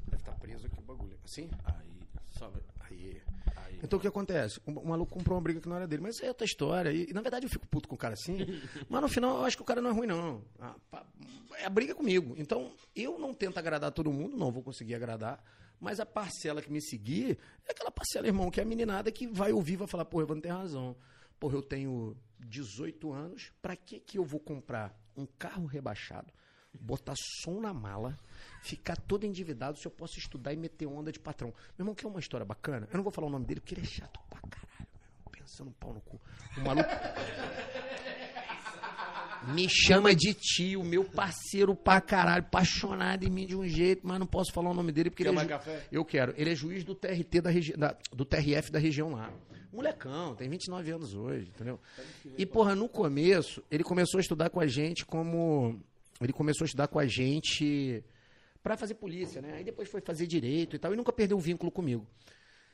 Deve 0.05 0.17
estar 0.17 0.33
preso 0.39 0.65
aqui 0.65 0.79
o 0.79 0.81
bagulho. 0.83 1.19
Assim? 1.23 1.49
Aí, 1.65 1.99
sobe. 2.35 2.59
Aí. 2.89 3.21
Aí. 3.55 3.79
Então 3.83 3.97
o 3.97 4.01
que 4.01 4.07
acontece? 4.07 4.59
O, 4.65 4.87
maluco 4.87 5.13
comprou 5.13 5.37
uma 5.37 5.41
briga 5.41 5.59
que 5.59 5.67
não 5.67 5.75
era 5.75 5.87
dele. 5.87 6.01
Mas 6.01 6.21
é 6.21 6.27
outra 6.27 6.45
história. 6.45 6.91
E, 6.91 7.11
na 7.13 7.21
verdade 7.21 7.45
eu 7.45 7.49
fico 7.49 7.67
puto 7.67 7.87
com 7.87 7.95
o 7.95 7.97
cara 7.97 8.13
assim. 8.13 8.37
mas 8.89 9.01
no 9.01 9.07
final 9.07 9.37
eu 9.37 9.45
acho 9.45 9.57
que 9.57 9.63
o 9.63 9.65
cara 9.65 9.81
não 9.81 9.89
é 9.89 9.93
ruim, 9.93 10.07
não. 10.07 10.43
Ah, 10.59 10.75
é 11.57 11.65
a 11.65 11.69
briga 11.69 11.95
comigo. 11.95 12.35
Então 12.37 12.71
eu 12.95 13.19
não 13.19 13.33
tento 13.33 13.57
agradar 13.57 13.91
todo 13.91 14.11
mundo, 14.11 14.37
não 14.37 14.51
vou 14.51 14.63
conseguir 14.63 14.95
agradar. 14.95 15.43
Mas 15.79 15.99
a 15.99 16.05
parcela 16.05 16.61
que 16.61 16.71
me 16.71 16.81
seguir 16.81 17.37
é 17.65 17.71
aquela 17.71 17.89
parcela, 17.89 18.27
irmão, 18.27 18.51
que 18.51 18.59
é 18.59 18.63
a 18.63 18.65
meninada 18.65 19.11
que 19.11 19.25
vai 19.27 19.53
ouvir 19.53 19.73
e 19.73 19.77
vai 19.77 19.87
falar, 19.87 20.03
porra, 20.03 20.23
Evandro 20.23 20.43
tem 20.43 20.51
razão. 20.51 20.95
Porra, 21.39 21.55
eu 21.55 21.61
tenho 21.61 22.17
18 22.39 23.13
anos, 23.13 23.51
pra 23.61 23.75
que 23.75 23.99
que 23.99 24.17
eu 24.17 24.25
vou 24.25 24.41
comprar 24.41 24.93
um 25.15 25.25
carro 25.25 25.65
rebaixado, 25.65 26.31
botar 26.77 27.13
som 27.17 27.59
na 27.59 27.73
mala, 27.73 28.17
ficar 28.61 28.95
todo 28.97 29.25
endividado 29.25 29.77
se 29.77 29.85
eu 29.87 29.91
posso 29.91 30.17
estudar 30.19 30.53
e 30.53 30.57
meter 30.57 30.85
onda 30.87 31.11
de 31.11 31.19
patrão? 31.19 31.49
Meu 31.77 31.83
irmão, 31.83 31.95
quer 31.95 32.07
uma 32.07 32.19
história 32.19 32.45
bacana? 32.45 32.87
Eu 32.91 32.97
não 32.97 33.03
vou 33.03 33.11
falar 33.11 33.27
o 33.27 33.31
nome 33.31 33.45
dele 33.45 33.59
porque 33.59 33.73
ele 33.75 33.81
é 33.81 33.85
chato 33.85 34.19
pra 34.29 34.39
caralho, 34.41 34.69
meu 34.79 34.99
irmão. 34.99 35.31
Pensando 35.31 35.69
um 35.69 35.73
pau 35.73 35.93
no 35.93 36.01
cu. 36.01 36.19
O 36.57 36.61
maluco. 36.61 36.89
Me 39.53 39.67
chama 39.69 40.13
de 40.13 40.33
tio, 40.33 40.83
meu 40.83 41.03
parceiro 41.05 41.73
pra 41.73 42.01
caralho, 42.01 42.43
apaixonado 42.43 43.23
em 43.23 43.29
mim 43.29 43.45
de 43.45 43.55
um 43.55 43.65
jeito, 43.65 44.05
mas 44.05 44.19
não 44.19 44.27
posso 44.27 44.51
falar 44.51 44.69
o 44.69 44.73
nome 44.73 44.91
dele 44.91 45.09
porque 45.09 45.23
Quer 45.23 45.29
ele 45.29 45.39
é 45.39 45.41
ju- 45.43 45.47
café? 45.47 45.87
Eu 45.91 46.03
quero. 46.05 46.33
Ele 46.37 46.51
é 46.51 46.55
juiz 46.55 46.83
do 46.83 46.93
TRT 46.93 47.41
da 47.41 47.49
região, 47.49 47.77
do 48.11 48.25
TRF 48.25 48.69
da 48.69 48.77
região 48.79 49.11
lá. 49.11 49.31
Molecão, 49.71 50.35
tem 50.35 50.49
29 50.49 50.91
anos 50.91 51.13
hoje, 51.13 51.47
entendeu? 51.47 51.79
E 52.37 52.45
porra, 52.45 52.75
no 52.75 52.89
começo, 52.89 53.63
ele 53.71 53.83
começou 53.83 54.17
a 54.17 54.21
estudar 54.21 54.49
com 54.49 54.59
a 54.59 54.67
gente 54.67 55.05
como 55.05 55.79
ele 56.21 56.33
começou 56.33 56.65
a 56.65 56.67
estudar 56.67 56.87
com 56.87 56.99
a 56.99 57.05
gente 57.07 58.03
pra 58.61 58.75
fazer 58.77 58.95
polícia, 58.95 59.41
né? 59.41 59.53
Aí 59.57 59.63
depois 59.63 59.89
foi 59.89 60.01
fazer 60.01 60.27
direito 60.27 60.75
e 60.75 60.79
tal, 60.79 60.93
e 60.93 60.97
nunca 60.97 61.11
perdeu 61.13 61.37
o 61.37 61.39
vínculo 61.39 61.71
comigo. 61.71 62.05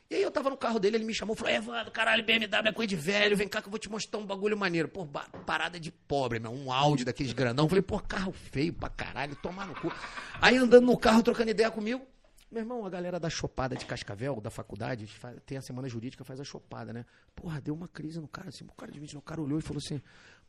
E 0.09 0.15
aí 0.15 0.21
eu 0.21 0.29
tava 0.29 0.51
no 0.51 0.57
carro 0.57 0.77
dele, 0.79 0.97
ele 0.97 1.03
me 1.05 1.15
chamou, 1.15 1.35
falou, 1.35 1.51
Evandro, 1.51 1.91
caralho, 1.91 2.23
BMW 2.23 2.67
é 2.69 2.71
coisa 2.71 2.87
de 2.87 2.95
velho, 2.95 3.35
vem 3.35 3.47
cá 3.47 3.59
que 3.59 3.67
eu 3.67 3.71
vou 3.71 3.79
te 3.79 3.89
mostrar 3.89 4.19
um 4.19 4.25
bagulho 4.25 4.55
maneiro. 4.55 4.87
Pô, 4.87 5.03
parada 5.47 5.79
de 5.79 5.91
pobre, 5.91 6.39
meu, 6.39 6.51
um 6.51 6.71
áudio 6.71 7.05
daqueles 7.05 7.33
grandão. 7.33 7.67
Falei, 7.67 7.81
pô, 7.81 7.99
carro 7.99 8.31
feio 8.31 8.71
pra 8.71 8.87
caralho, 8.87 9.35
tomar 9.37 9.65
no 9.65 9.73
cu. 9.73 9.91
Aí 10.39 10.57
andando 10.57 10.85
no 10.85 10.95
carro, 10.95 11.23
trocando 11.23 11.49
ideia 11.49 11.71
comigo, 11.71 12.05
meu 12.51 12.61
irmão, 12.61 12.85
a 12.85 12.89
galera 12.89 13.19
da 13.19 13.31
chopada 13.31 13.75
de 13.75 13.83
Cascavel, 13.83 14.39
da 14.39 14.51
faculdade, 14.51 15.07
fa- 15.07 15.33
tem 15.43 15.57
a 15.57 15.61
semana 15.61 15.89
jurídica, 15.89 16.23
faz 16.23 16.39
a 16.39 16.43
chopada, 16.43 16.93
né? 16.93 17.03
Porra, 17.35 17.59
deu 17.59 17.73
uma 17.73 17.87
crise 17.87 18.19
no 18.19 18.27
cara, 18.27 18.49
assim, 18.49 18.63
o 18.63 18.71
cara 18.75 18.91
de 18.91 18.99
20 18.99 19.15
no 19.15 19.21
cara 19.23 19.41
olhou 19.41 19.57
e 19.57 19.61
falou 19.63 19.81
assim, 19.83 19.99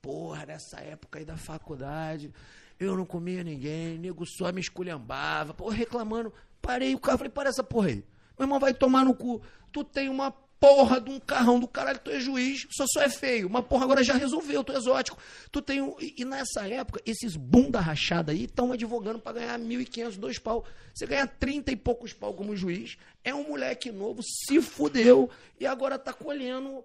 porra, 0.02 0.44
nessa 0.44 0.81
época 0.81 1.18
aí 1.18 1.24
da 1.24 1.39
faculdade, 1.39 2.31
eu 2.78 2.97
não 2.97 3.07
comia 3.07 3.43
ninguém, 3.43 3.98
nego 3.98 4.24
só 4.27 4.53
me 4.53 4.61
esculhambava, 4.61 5.55
porra, 5.55 5.74
reclamando. 5.74 6.32
Parei 6.61 6.94
o 6.94 6.98
carro, 6.98 7.19
falei, 7.19 7.32
para 7.32 7.48
essa 7.48 7.62
porra 7.62 7.89
aí. 7.89 8.05
Meu 8.39 8.44
irmão 8.47 8.59
vai 8.59 8.74
tomar 8.74 9.05
no 9.05 9.15
cu. 9.15 9.40
Tu 9.73 9.82
tem 9.85 10.09
uma 10.09 10.31
porra 10.59 11.01
de 11.01 11.11
um 11.11 11.20
carrão 11.20 11.61
do 11.61 11.69
caralho, 11.69 11.98
tu 11.98 12.11
é 12.11 12.19
juiz, 12.19 12.66
só 12.70 12.85
só 12.86 13.03
é 13.03 13.09
feio. 13.09 13.48
Mas 13.48 13.65
porra, 13.66 13.85
agora 13.85 14.03
já 14.03 14.15
resolveu, 14.15 14.65
tu 14.65 14.73
é 14.73 14.77
exótico. 14.77 15.19
Tu 15.51 15.62
tem 15.62 15.81
um... 15.81 15.97
e, 16.01 16.15
e 16.19 16.24
nessa 16.24 16.66
época, 16.69 17.01
esses 17.07 17.36
bunda 17.36 17.81
rachada 17.81 18.32
aí 18.32 18.44
estão 18.44 18.73
advogando 18.73 19.19
pra 19.19 19.32
ganhar 19.32 19.59
1.500, 19.59 20.19
dois 20.19 20.39
pau. 20.39 20.65
Você 20.94 21.07
ganha 21.07 21.27
30 21.27 21.73
e 21.73 21.77
poucos 21.77 22.12
pau 22.12 22.35
como 22.35 22.57
juiz, 22.57 22.97
é 23.23 23.35
um 23.35 23.48
moleque 23.48 23.90
novo, 23.90 24.23
se 24.23 24.61
fudeu 24.61 25.31
e 25.61 25.66
agora 25.66 25.98
tá 25.98 26.12
colhendo 26.12 26.85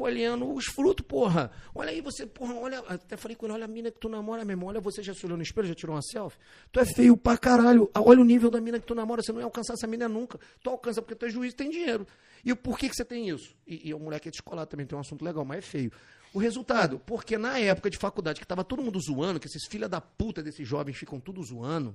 colhendo 0.00 0.50
os 0.50 0.64
frutos, 0.64 1.04
porra. 1.06 1.50
Olha 1.74 1.90
aí, 1.90 2.00
você, 2.00 2.24
porra, 2.24 2.54
olha. 2.54 2.78
Até 2.88 3.18
falei 3.18 3.36
com 3.36 3.44
ele, 3.44 3.52
olha 3.52 3.66
a 3.66 3.68
mina 3.68 3.90
que 3.90 4.00
tu 4.00 4.08
namora, 4.08 4.46
meu 4.46 4.54
irmão. 4.54 4.70
Olha, 4.70 4.80
você 4.80 5.02
já 5.02 5.12
se 5.12 5.26
olhou 5.26 5.36
no 5.36 5.42
espelho, 5.42 5.68
já 5.68 5.74
tirou 5.74 5.94
uma 5.94 6.00
selfie? 6.00 6.38
Tu 6.72 6.80
é 6.80 6.86
feio 6.86 7.18
pra 7.18 7.36
caralho. 7.36 7.90
Ah, 7.92 8.00
Olha 8.00 8.22
o 8.22 8.24
nível 8.24 8.50
da 8.50 8.62
mina 8.62 8.80
que 8.80 8.86
tu 8.86 8.94
namora, 8.94 9.22
você 9.22 9.30
não 9.30 9.40
ia 9.40 9.44
alcançar 9.44 9.74
essa 9.74 9.86
mina 9.86 10.08
nunca. 10.08 10.40
Tu 10.62 10.70
alcança 10.70 11.02
porque 11.02 11.14
tu 11.14 11.26
é 11.26 11.28
juiz 11.28 11.52
tem 11.52 11.68
dinheiro. 11.68 12.06
E 12.42 12.54
por 12.54 12.78
que, 12.78 12.88
que 12.88 12.96
você 12.96 13.04
tem 13.04 13.28
isso? 13.28 13.54
E, 13.66 13.90
e 13.90 13.94
o 13.94 13.98
moleque 13.98 14.28
é 14.28 14.30
descolado 14.30 14.70
também, 14.70 14.86
tem 14.86 14.96
um 14.96 15.02
assunto 15.02 15.22
legal, 15.22 15.44
mas 15.44 15.58
é 15.58 15.60
feio. 15.60 15.92
O 16.32 16.38
resultado, 16.38 16.98
porque 17.04 17.36
na 17.36 17.58
época 17.58 17.90
de 17.90 17.98
faculdade, 17.98 18.40
que 18.40 18.46
tava 18.46 18.64
todo 18.64 18.82
mundo 18.82 18.98
zoando, 19.00 19.38
que 19.38 19.48
esses 19.48 19.66
filha 19.66 19.86
da 19.86 20.00
puta 20.00 20.42
desses 20.42 20.66
jovens 20.66 20.96
ficam 20.96 21.20
tudo 21.20 21.42
zoando, 21.42 21.94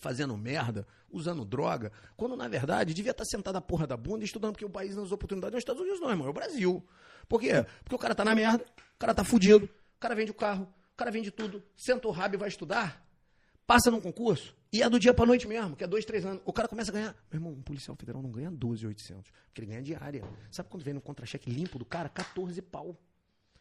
fazendo 0.00 0.36
merda, 0.36 0.86
usando 1.10 1.44
droga, 1.44 1.92
quando 2.16 2.36
na 2.36 2.48
verdade 2.48 2.92
devia 2.92 3.12
estar 3.12 3.24
sentado 3.24 3.56
a 3.56 3.60
porra 3.60 3.86
da 3.86 3.96
bunda 3.96 4.24
estudando, 4.24 4.52
porque 4.52 4.64
o 4.64 4.70
país 4.70 4.96
nas 4.96 5.12
oportunidades 5.12 5.52
não 5.52 5.56
é 5.56 5.58
os 5.58 5.62
Estados 5.62 5.80
Unidos, 5.80 6.00
não, 6.00 6.10
irmão, 6.10 6.26
é 6.26 6.30
o 6.30 6.32
Brasil. 6.32 6.84
Por 7.28 7.40
quê? 7.40 7.64
Porque 7.84 7.94
o 7.94 7.98
cara 7.98 8.14
tá 8.14 8.24
na 8.24 8.34
merda, 8.34 8.64
o 8.64 8.98
cara 8.98 9.14
tá 9.14 9.22
fudido, 9.22 9.66
o 9.66 10.00
cara 10.00 10.14
vende 10.14 10.30
o 10.30 10.34
carro, 10.34 10.64
o 10.92 10.96
cara 10.96 11.10
vende 11.10 11.30
tudo, 11.30 11.62
senta 11.76 12.08
o 12.08 12.10
rabo 12.10 12.34
e 12.34 12.38
vai 12.38 12.48
estudar, 12.48 13.06
passa 13.66 13.90
num 13.90 14.00
concurso, 14.00 14.54
e 14.72 14.82
é 14.82 14.88
do 14.88 15.00
dia 15.00 15.12
pra 15.12 15.26
noite 15.26 15.48
mesmo, 15.48 15.74
que 15.74 15.82
é 15.82 15.86
dois, 15.86 16.04
três 16.04 16.24
anos. 16.24 16.40
O 16.44 16.52
cara 16.52 16.68
começa 16.68 16.92
a 16.92 16.94
ganhar. 16.94 17.16
Meu 17.30 17.38
irmão, 17.38 17.52
um 17.52 17.62
policial 17.62 17.96
federal 17.96 18.22
não 18.22 18.30
ganha 18.30 18.50
12,800, 18.50 19.30
porque 19.46 19.60
ele 19.60 19.66
ganha 19.66 19.82
diária. 19.82 20.24
Sabe 20.50 20.68
quando 20.68 20.84
vem 20.84 20.94
no 20.94 21.00
contra-cheque 21.00 21.50
limpo 21.50 21.78
do 21.78 21.84
cara? 21.84 22.08
14 22.08 22.62
pau. 22.62 22.96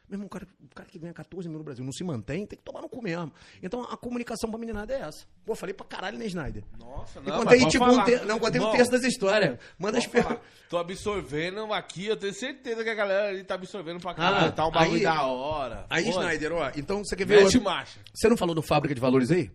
Meu 0.10 0.16
irmão, 0.16 0.26
o 0.26 0.30
cara, 0.30 0.48
o 0.60 0.74
cara 0.76 0.90
que 0.90 0.98
ganha 0.98 1.14
14 1.14 1.48
mil 1.48 1.60
no 1.60 1.64
Brasil 1.64 1.86
não 1.86 1.92
se 1.92 2.04
mantém, 2.04 2.44
tem 2.46 2.58
que 2.58 2.66
tomar 2.66 2.82
no 2.82 2.90
cu 2.90 3.00
mesmo. 3.02 3.32
Então 3.62 3.84
a 3.84 3.96
comunicação 3.96 4.50
pra 4.50 4.58
meninada 4.60 4.92
é 4.92 5.02
essa. 5.02 5.24
Pô, 5.46 5.54
falei 5.54 5.74
pra 5.74 5.86
caralho, 5.86 6.18
né, 6.18 6.26
Snyder? 6.26 6.64
Nossa, 6.80 7.20
E 7.20 7.28
não, 7.30 7.38
contei, 7.38 7.60
mas 7.60 7.64
pode 7.66 7.72
tipo, 7.72 7.86
falar. 7.86 8.02
um 8.02 8.06
ter... 8.06 8.26
Não, 8.26 8.40
contei 8.40 8.60
um 8.60 8.64
Irmão, 8.64 8.76
terço 8.76 8.92
das 8.92 9.04
histórias. 9.04 9.60
Manda 9.78 10.00
as 10.00 10.08
perguntas. 10.08 10.40
Tô 10.68 10.78
absorvendo 10.78 11.72
aqui, 11.74 12.08
eu 12.08 12.18
tenho 12.18 12.34
certeza 12.34 12.84
que 12.84 12.90
a 12.90 12.96
galera 12.96 13.30
ali 13.30 13.44
tá 13.44 13.54
absorvendo 13.54 14.00
pra 14.00 14.16
caralho. 14.16 14.52
tá 14.52 14.66
um 14.66 14.72
bagulho 14.72 15.08
Ah, 15.08 15.12
aí- 15.12 15.18
da 15.18 15.26
hora. 15.28 15.86
Aí, 15.90 16.04
Pô, 16.06 16.10
Snyder, 16.10 16.54
ó, 16.54 16.72
então 16.76 17.04
você 17.06 17.16
quer 17.16 17.26
ver. 17.26 17.44
Mete 17.44 17.60
marcha. 17.60 18.00
Você 18.14 18.28
não 18.28 18.36
falou 18.38 18.56
do 18.56 18.62
fábrica 18.64 18.96
de 18.96 19.02
valores 19.02 19.30
aí? 19.30 19.52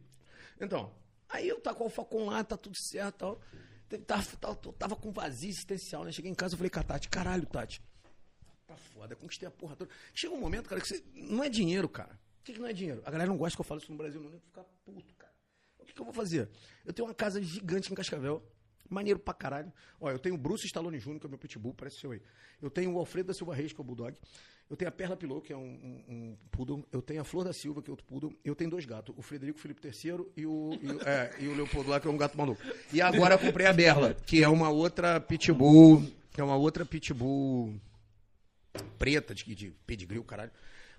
Então, 0.61 0.91
aí 1.29 1.49
eu 1.49 1.61
tava 1.61 1.77
com 1.77 1.87
o 1.87 1.91
Falcon 1.91 2.27
lá, 2.27 2.45
tá 2.45 2.57
tudo 2.57 2.77
certo 2.79 3.17
tal. 3.19 3.41
Tava, 4.07 4.25
tava, 4.41 4.57
tava 4.79 4.97
com 4.97 5.13
vazio 5.13 5.49
existencial, 5.51 6.05
né? 6.05 6.11
Cheguei 6.13 6.31
em 6.31 6.35
casa 6.35 6.55
e 6.55 6.57
falei 6.57 6.71
com 6.71 6.81
a 6.81 6.83
Tati, 6.83 7.09
caralho, 7.09 7.47
Tati. 7.47 7.81
Tá 8.75 8.77
foda, 8.77 9.15
conquistei 9.15 9.47
a 9.47 9.51
porra 9.51 9.77
toda. 9.77 9.91
Chega 10.13 10.35
um 10.35 10.41
momento, 10.41 10.69
cara, 10.69 10.81
que 10.81 10.89
você. 10.89 11.03
Não 11.15 11.45
é 11.45 11.49
dinheiro, 11.49 11.89
cara. 11.89 12.19
O 12.41 12.45
que, 12.45 12.53
que 12.53 12.59
não 12.59 12.67
é 12.67 12.73
dinheiro? 12.73 13.01
A 13.05 13.11
galera 13.11 13.31
não 13.31 13.37
gosta 13.37 13.57
que 13.57 13.61
eu 13.61 13.65
falo 13.65 13.81
isso 13.81 13.91
no 13.91 13.97
Brasil, 13.97 14.21
não, 14.21 14.31
nem 14.31 14.41
ficar 14.41 14.65
puto, 14.85 15.15
cara. 15.15 15.33
O 15.79 15.85
que, 15.85 15.93
que 15.93 16.01
eu 16.01 16.05
vou 16.05 16.13
fazer? 16.13 16.49
Eu 16.85 16.93
tenho 16.93 17.07
uma 17.09 17.15
casa 17.15 17.41
gigante 17.41 17.91
em 17.91 17.95
Cascavel. 17.95 18.43
Maneiro 18.91 19.19
pra 19.19 19.33
caralho. 19.33 19.73
Ó, 19.99 20.11
eu 20.11 20.19
tenho 20.19 20.35
o 20.35 20.39
Bruce 20.39 20.67
Stallone 20.67 20.99
Jr., 20.99 21.19
que 21.19 21.27
é 21.27 21.29
meu 21.29 21.39
pitbull, 21.39 21.73
parece 21.73 22.01
seu 22.01 22.13
aí. 22.13 22.21
Eu 22.61 22.69
tenho 22.69 22.93
o 22.93 22.99
Alfredo 22.99 23.29
da 23.29 23.35
Silva 23.35 23.55
Reis, 23.55 23.73
que 23.73 23.81
é 23.81 23.83
o 23.83 23.85
Bulldog. 23.85 24.19
Eu 24.69 24.77
tenho 24.77 24.89
a 24.89 24.93
Perla 24.93 25.17
Pilou, 25.17 25.41
que 25.41 25.53
é 25.53 25.57
um, 25.57 25.61
um, 25.61 26.05
um 26.09 26.37
poodle. 26.51 26.87
Eu 26.91 27.01
tenho 27.01 27.21
a 27.21 27.25
Flor 27.25 27.45
da 27.45 27.53
Silva, 27.53 27.83
que 27.83 27.91
é 27.91 27.93
outro 27.93 28.05
poodle. 28.07 28.35
Eu 28.45 28.55
tenho 28.55 28.71
dois 28.71 28.85
gatos, 28.85 29.15
o 29.17 29.23
Frederico 29.23 29.59
Felipe 29.59 29.87
III 29.87 30.27
e 30.37 30.47
o, 30.47 30.79
e, 30.83 31.09
é, 31.09 31.35
e 31.39 31.49
o 31.49 31.55
Leopoldo 31.55 31.91
lá, 31.91 32.01
que 32.01 32.09
é 32.09 32.11
um 32.11 32.17
gato 32.17 32.37
maluco. 32.37 32.61
E 32.93 33.01
agora 33.01 33.39
comprei 33.39 33.67
a 33.67 33.73
Berla, 33.73 34.15
que 34.15 34.43
é 34.43 34.49
uma 34.49 34.71
outra 34.71 35.21
pitbull, 35.21 36.03
que 36.33 36.41
é 36.41 36.45
uma 36.45 36.57
outra 36.57 36.85
pitbull 36.85 37.79
preta, 38.99 39.35
de, 39.35 39.55
de 39.55 39.71
pedigree, 39.87 40.19
o 40.19 40.25
caralho. 40.25 40.53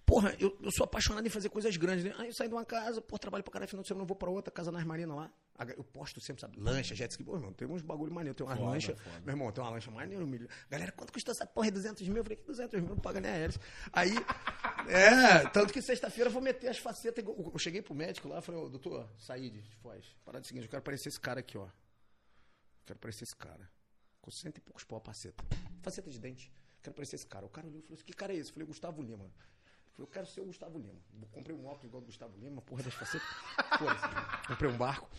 Porra, 0.05 0.35
eu, 0.39 0.55
eu 0.61 0.69
sou 0.71 0.83
apaixonado 0.83 1.25
em 1.25 1.31
fazer 1.31 1.49
coisas 1.49 1.75
grandes, 1.77 2.05
né? 2.05 2.13
Aí 2.19 2.27
eu 2.27 2.33
saio 2.33 2.47
de 2.47 2.55
uma 2.55 2.63
casa, 2.63 3.01
pô, 3.01 3.17
trabalho 3.17 3.43
pra 3.43 3.51
caralho, 3.51 3.67
final 3.67 3.81
de 3.81 3.87
semana 3.87 4.03
eu 4.03 4.07
vou 4.07 4.15
pra 4.15 4.29
outra, 4.29 4.51
casa 4.53 4.71
nas 4.71 4.83
marinas 4.83 5.17
lá. 5.17 5.31
Eu 5.75 5.83
posto 5.83 6.21
sempre, 6.21 6.41
sabe, 6.41 6.59
lancha, 6.59 6.93
jet 6.93 7.09
ski. 7.09 7.23
Pô, 7.23 7.35
irmão, 7.35 7.51
tem 7.53 7.67
uns 7.67 7.81
bagulho 7.81 8.13
maneiro, 8.13 8.35
tem 8.35 8.45
umas 8.45 8.57
Foda, 8.59 8.69
lanchas. 8.69 8.99
foda. 9.01 9.19
Meu 9.21 9.33
irmão, 9.33 9.51
tem 9.51 9.63
uma 9.63 9.71
lancha 9.71 9.89
maneira, 9.89 10.23
um 10.23 10.27
milhão. 10.27 10.47
Galera, 10.69 10.91
quanto 10.91 11.11
custou 11.11 11.31
essa 11.31 11.45
porra? 11.47 11.69
É 11.69 11.71
200 11.71 12.07
mil? 12.07 12.17
Eu 12.17 12.23
falei, 12.23 12.37
que 12.37 12.45
200 12.45 12.79
mil? 12.81 12.89
Não 12.89 12.97
paga 12.97 13.19
nem 13.19 13.31
a 13.31 13.35
hélice. 13.35 13.59
Aí, 13.91 14.11
é, 14.87 15.47
tanto 15.49 15.73
que 15.73 15.81
sexta-feira 15.81 16.29
eu 16.29 16.33
vou 16.33 16.41
meter 16.41 16.67
as 16.67 16.77
facetas. 16.77 17.25
Eu 17.25 17.57
cheguei 17.57 17.81
pro 17.81 17.95
médico 17.95 18.27
lá, 18.27 18.41
falei, 18.41 18.61
ô, 18.61 18.69
doutor, 18.69 19.09
saí 19.17 19.49
de 19.49 19.61
Foz. 19.81 20.05
Parada 20.23 20.41
do 20.41 20.47
seguinte, 20.47 20.65
eu 20.65 20.69
quero 20.69 20.83
parecer 20.83 21.09
esse 21.09 21.19
cara 21.19 21.39
aqui, 21.39 21.57
ó. 21.57 21.67
Quero 22.85 22.99
parecer 22.99 23.23
esse 23.23 23.35
cara. 23.35 23.67
Com 24.21 24.29
cento 24.29 24.57
e 24.57 24.61
poucos 24.61 24.83
pau 24.83 24.99
a 24.99 25.01
faceta. 25.01 25.43
Faceta 25.81 26.11
de 26.11 26.19
dente. 26.19 26.51
Quero 26.85 26.93
parecer 26.93 27.15
esse 27.15 27.25
cara. 27.25 27.47
O 27.47 27.49
cara 27.49 27.65
olhou 27.65 27.79
e 27.79 27.81
falou 27.81 27.95
assim: 27.95 28.05
que 28.05 28.13
cara 28.13 28.31
é 28.31 28.35
esse? 28.35 28.51
Eu 28.51 28.53
falei, 28.53 28.67
Gustavo 28.67 29.01
Lima. 29.01 29.23
Eu 29.23 29.31
falei, 29.91 30.07
eu 30.07 30.07
quero 30.07 30.27
ser 30.27 30.41
o 30.41 30.45
Gustavo 30.45 30.77
Lima. 30.77 30.99
Eu 31.19 31.27
comprei 31.29 31.55
um 31.55 31.65
óculos 31.65 31.85
igual 31.85 32.01
do 32.01 32.05
Gustavo 32.05 32.37
Lima, 32.37 32.61
porra 32.61 32.83
das 32.83 32.93
facetas. 32.93 33.27
Comprei 34.47 34.69
um 34.69 34.77
barco. 34.77 35.09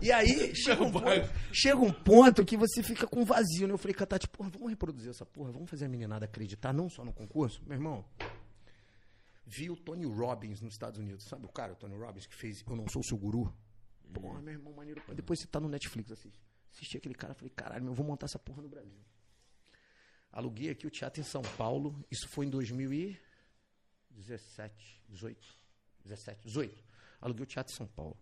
E 0.00 0.12
aí, 0.12 0.54
chega 0.54 0.84
um, 0.84 0.92
ponto, 0.92 1.06
chega 1.52 1.80
um 1.80 1.92
ponto 1.92 2.44
que 2.44 2.56
você 2.56 2.80
fica 2.80 3.08
com 3.08 3.24
vazio, 3.24 3.66
né? 3.66 3.72
Eu 3.74 3.78
falei, 3.78 3.94
Catati, 3.94 4.28
porra, 4.28 4.50
vamos 4.50 4.70
reproduzir 4.70 5.10
essa 5.10 5.26
porra, 5.26 5.50
vamos 5.50 5.68
fazer 5.68 5.86
a 5.86 5.88
meninada 5.88 6.26
acreditar, 6.26 6.72
não 6.72 6.88
só 6.88 7.04
no 7.04 7.12
concurso. 7.12 7.60
Meu 7.66 7.74
irmão, 7.76 8.04
vi 9.44 9.68
o 9.68 9.76
Tony 9.76 10.06
Robbins 10.06 10.60
nos 10.60 10.74
Estados 10.74 11.00
Unidos. 11.00 11.24
Sabe 11.24 11.44
o 11.44 11.48
cara, 11.48 11.72
o 11.72 11.76
Tony 11.76 11.96
Robbins, 11.96 12.26
que 12.26 12.36
fez 12.36 12.62
Eu 12.64 12.76
Não 12.76 12.86
Sou 12.88 13.02
Seu 13.02 13.18
Guru? 13.18 13.52
Porra, 14.14 14.40
meu 14.40 14.54
irmão, 14.54 14.72
maneiro. 14.72 15.02
Depois 15.12 15.40
você 15.40 15.48
tá 15.48 15.58
no 15.58 15.68
Netflix, 15.68 16.12
assiste. 16.12 16.38
Assisti 16.72 16.98
aquele 16.98 17.14
cara, 17.14 17.34
falei, 17.34 17.50
caralho, 17.50 17.82
meu, 17.82 17.92
eu 17.92 17.96
vou 17.96 18.06
montar 18.06 18.26
essa 18.26 18.38
porra 18.38 18.62
no 18.62 18.68
Brasil. 18.68 19.00
Aluguei 20.32 20.70
aqui 20.70 20.86
o 20.86 20.90
teatro 20.90 21.20
em 21.20 21.24
São 21.24 21.42
Paulo. 21.56 22.04
Isso 22.10 22.28
foi 22.28 22.46
em 22.46 22.50
2017, 22.50 25.02
18, 25.08 25.46
17, 26.04 26.40
18. 26.44 26.84
Aluguei 27.20 27.44
o 27.44 27.46
teatro 27.46 27.72
em 27.72 27.76
São 27.76 27.86
Paulo. 27.86 28.16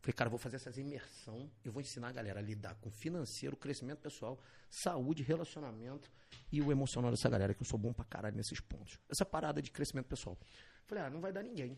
Falei, 0.00 0.14
cara, 0.14 0.30
vou 0.30 0.38
fazer 0.38 0.56
essa 0.56 0.80
imersão. 0.80 1.50
Eu 1.64 1.72
vou 1.72 1.82
ensinar 1.82 2.08
a 2.08 2.12
galera 2.12 2.40
a 2.40 2.42
lidar 2.42 2.74
com 2.76 2.90
financeiro, 2.90 3.56
crescimento 3.56 3.98
pessoal, 3.98 4.38
saúde, 4.70 5.22
relacionamento 5.22 6.10
e 6.52 6.62
o 6.62 6.70
emocional 6.70 7.10
dessa 7.10 7.28
galera, 7.28 7.52
que 7.52 7.62
eu 7.62 7.66
sou 7.66 7.78
bom 7.78 7.92
pra 7.92 8.04
caralho 8.04 8.36
nesses 8.36 8.60
pontos. 8.60 8.98
Essa 9.08 9.26
parada 9.26 9.60
de 9.60 9.70
crescimento 9.70 10.06
pessoal. 10.06 10.38
Falei, 10.86 11.04
ah, 11.04 11.10
não 11.10 11.20
vai 11.20 11.32
dar 11.32 11.42
ninguém. 11.42 11.76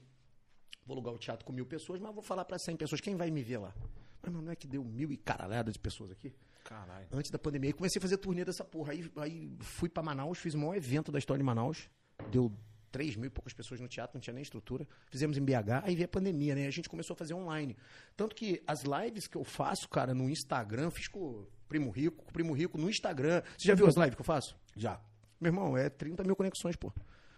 Vou 0.86 0.94
alugar 0.94 1.14
o 1.14 1.18
teatro 1.18 1.44
com 1.44 1.52
mil 1.52 1.66
pessoas, 1.66 2.00
mas 2.00 2.14
vou 2.14 2.22
falar 2.22 2.44
pra 2.44 2.58
100 2.58 2.76
pessoas. 2.76 3.00
Quem 3.00 3.16
vai 3.16 3.30
me 3.30 3.42
ver 3.42 3.58
lá? 3.58 3.74
Mas 4.22 4.32
meu, 4.32 4.42
não 4.42 4.52
é 4.52 4.56
que 4.56 4.66
deu 4.66 4.84
mil 4.84 5.12
e 5.12 5.16
caralhada 5.16 5.72
de 5.72 5.78
pessoas 5.78 6.10
aqui? 6.10 6.34
Caralho. 6.64 7.06
antes 7.12 7.30
da 7.30 7.38
pandemia. 7.38 7.70
E 7.70 7.72
comecei 7.72 7.98
a 7.98 8.02
fazer 8.02 8.16
turnê 8.18 8.44
dessa 8.44 8.64
porra. 8.64 8.92
Aí, 8.92 9.10
aí 9.16 9.52
fui 9.60 9.88
pra 9.88 10.02
Manaus, 10.02 10.38
fiz 10.38 10.54
o 10.54 10.58
maior 10.58 10.76
evento 10.76 11.10
da 11.10 11.18
história 11.18 11.38
de 11.38 11.44
Manaus. 11.44 11.88
Deu 12.30 12.52
3 12.90 13.16
mil 13.16 13.26
e 13.26 13.30
poucas 13.30 13.52
pessoas 13.52 13.80
no 13.80 13.88
teatro, 13.88 14.16
não 14.16 14.20
tinha 14.20 14.34
nem 14.34 14.42
estrutura. 14.42 14.86
Fizemos 15.10 15.36
em 15.36 15.44
BH, 15.44 15.84
aí 15.84 15.94
veio 15.94 16.04
a 16.04 16.08
pandemia, 16.08 16.54
né? 16.54 16.66
A 16.66 16.70
gente 16.70 16.88
começou 16.88 17.14
a 17.14 17.16
fazer 17.16 17.34
online. 17.34 17.76
Tanto 18.16 18.34
que 18.34 18.62
as 18.66 18.82
lives 18.82 19.26
que 19.26 19.36
eu 19.36 19.44
faço, 19.44 19.88
cara, 19.88 20.14
no 20.14 20.28
Instagram, 20.28 20.90
fiz 20.90 21.08
com 21.08 21.20
o 21.20 21.48
Primo 21.68 21.90
Rico, 21.90 22.24
com 22.24 22.30
o 22.30 22.32
Primo 22.32 22.52
Rico 22.52 22.76
no 22.76 22.90
Instagram. 22.90 23.42
Você 23.56 23.68
já 23.68 23.74
viu 23.74 23.86
as 23.86 23.94
lives 23.96 24.14
que 24.14 24.20
eu 24.20 24.24
faço? 24.24 24.56
Já. 24.76 25.00
Meu 25.40 25.48
irmão, 25.50 25.76
é 25.76 25.88
30 25.88 26.24
mil 26.24 26.36
conexões, 26.36 26.76
pô. 26.76 26.92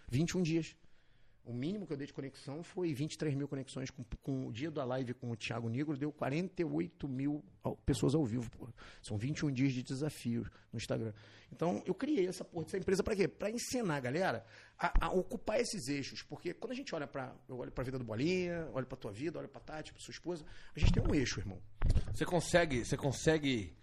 21 0.09 0.41
dias. 0.41 0.75
O 1.45 1.53
mínimo 1.53 1.85
que 1.85 1.91
eu 1.91 1.97
dei 1.97 2.07
de 2.07 2.13
conexão 2.13 2.63
foi 2.63 2.93
23 2.93 3.35
mil 3.35 3.47
conexões. 3.47 3.89
Com, 3.89 4.03
com 4.21 4.47
o 4.47 4.51
dia 4.51 4.71
da 4.71 4.85
live 4.85 5.13
com 5.13 5.29
o 5.29 5.35
Thiago 5.35 5.67
Negro, 5.67 5.97
deu 5.97 6.11
48 6.11 7.07
mil 7.07 7.43
pessoas 7.85 8.15
ao 8.15 8.25
vivo, 8.25 8.49
pô. 8.51 8.69
São 9.01 9.17
21 9.17 9.51
dias 9.51 9.73
de 9.73 9.83
desafio 9.83 10.49
no 10.71 10.77
Instagram. 10.77 11.11
Então, 11.51 11.83
eu 11.85 11.93
criei 11.93 12.27
essa 12.27 12.45
porra 12.45 12.65
dessa 12.65 12.77
empresa 12.77 13.03
pra 13.03 13.15
quê? 13.15 13.27
Pra 13.27 13.49
ensinar 13.49 13.97
a 13.97 13.99
galera 13.99 14.45
a, 14.79 15.07
a 15.07 15.11
ocupar 15.11 15.59
esses 15.59 15.87
eixos. 15.89 16.23
Porque 16.23 16.53
quando 16.53 16.71
a 16.71 16.75
gente 16.75 16.95
olha 16.95 17.05
pra. 17.05 17.35
Eu 17.47 17.57
olho 17.57 17.71
pra 17.71 17.83
vida 17.83 17.99
do 17.99 18.05
Bolinha, 18.05 18.69
olho 18.73 18.87
pra 18.87 18.97
tua 18.97 19.11
vida, 19.11 19.37
olho 19.37 19.49
pra 19.49 19.61
Tati, 19.61 19.91
pra 19.91 20.01
sua 20.01 20.13
esposa, 20.13 20.45
a 20.73 20.79
gente 20.79 20.93
tem 20.93 21.03
um 21.03 21.13
eixo, 21.13 21.39
irmão. 21.39 21.61
Você 22.13 22.25
consegue, 22.25 22.85
você 22.85 22.95
consegue 22.95 23.75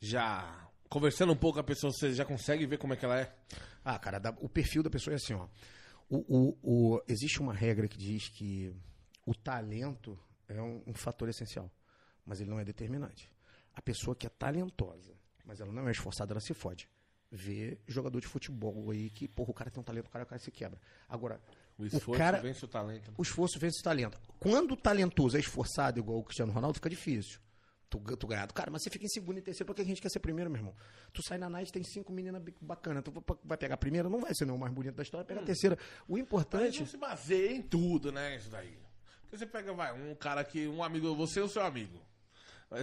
já 0.00 0.70
conversando 0.88 1.32
um 1.32 1.36
pouco 1.36 1.54
com 1.54 1.60
a 1.60 1.64
pessoa, 1.64 1.92
você 1.92 2.14
já 2.14 2.24
consegue 2.24 2.66
ver 2.66 2.78
como 2.78 2.94
é 2.94 2.96
que 2.96 3.04
ela 3.04 3.20
é? 3.20 3.34
Ah, 3.84 3.98
cara, 3.98 4.20
o 4.40 4.48
perfil 4.48 4.82
da 4.82 4.88
pessoa 4.88 5.12
é 5.12 5.16
assim, 5.16 5.34
ó. 5.34 5.46
O, 6.08 6.16
o- 6.18 6.58
o- 6.94 7.02
existe 7.08 7.40
uma 7.40 7.52
regra 7.54 7.88
que 7.88 7.96
diz 7.98 8.28
que 8.28 8.74
o 9.26 9.34
talento 9.34 10.18
é 10.48 10.60
um, 10.60 10.82
um 10.86 10.94
fator 10.94 11.28
essencial, 11.28 11.70
mas 12.26 12.40
ele 12.40 12.50
não 12.50 12.60
é 12.60 12.64
determinante. 12.64 13.30
A 13.74 13.82
pessoa 13.82 14.14
que 14.14 14.26
é 14.26 14.30
talentosa, 14.30 15.14
mas 15.44 15.60
ela 15.60 15.72
não 15.72 15.88
é 15.88 15.92
esforçada, 15.92 16.32
ela 16.32 16.40
se 16.40 16.54
fode. 16.54 16.88
Vê 17.32 17.78
jogador 17.88 18.20
de 18.20 18.26
futebol 18.28 18.90
aí 18.90 19.10
que, 19.10 19.26
porra, 19.26 19.50
o 19.50 19.54
cara 19.54 19.70
tem 19.70 19.80
um 19.80 19.84
talento, 19.84 20.06
o 20.06 20.10
cara, 20.10 20.24
o 20.24 20.28
cara 20.28 20.38
se 20.38 20.50
quebra. 20.52 20.80
Agora, 21.08 21.40
O 21.76 21.84
esforço 21.84 22.18
cara- 22.18 22.40
vence 22.40 22.64
o 22.64 22.68
talento. 22.68 23.12
o 23.18 23.22
esforço 23.22 23.58
vence 23.58 23.80
o 23.80 23.82
talento. 23.82 24.20
Quando 24.38 24.72
o 24.72 24.76
talentoso 24.76 25.36
é 25.36 25.40
esforçado, 25.40 25.98
igual 25.98 26.18
o 26.18 26.22
Cristiano 26.22 26.52
Ronaldo, 26.52 26.76
fica 26.76 26.88
difícil. 26.90 27.40
Tu, 27.98 28.16
tu 28.16 28.26
ganhar 28.26 28.46
do 28.46 28.52
cara, 28.54 28.70
mas 28.70 28.82
você 28.82 28.90
fica 28.90 29.04
em 29.04 29.08
segundo 29.08 29.38
e 29.38 29.42
terceiro, 29.42 29.66
porque 29.66 29.82
a 29.82 29.84
gente 29.84 30.02
quer 30.02 30.08
ser 30.08 30.18
primeiro, 30.18 30.50
meu 30.50 30.58
irmão. 30.58 30.74
Tu 31.12 31.22
sai 31.22 31.38
na 31.38 31.48
night, 31.48 31.70
tem 31.72 31.82
cinco 31.84 32.12
meninas 32.12 32.42
bacanas. 32.60 33.04
Tu 33.04 33.12
vai- 33.44 33.56
pegar 33.56 33.74
a 33.74 33.78
primeira, 33.78 34.08
não 34.08 34.20
vai 34.20 34.34
ser 34.34 34.44
não, 34.44 34.56
o 34.56 34.58
mais 34.58 34.72
bonito 34.72 34.94
da 34.96 35.02
história, 35.04 35.24
pega 35.24 35.40
a 35.40 35.44
terceira. 35.44 35.78
O 36.08 36.12
Mas 36.14 36.22
importante. 36.22 36.80
não 36.80 36.86
se 36.86 36.96
baseia 36.96 37.52
em 37.52 37.62
tudo, 37.62 38.10
né, 38.10 38.36
isso 38.36 38.50
daí. 38.50 38.76
Porque 39.22 39.38
você 39.38 39.46
pega, 39.46 39.72
vai, 39.72 39.92
um 39.92 40.14
cara 40.16 40.42
que, 40.44 40.66
um 40.66 40.82
amigo, 40.82 41.14
você 41.14 41.38
e 41.40 41.42
o 41.42 41.48
seu 41.48 41.62
amigo. 41.64 42.00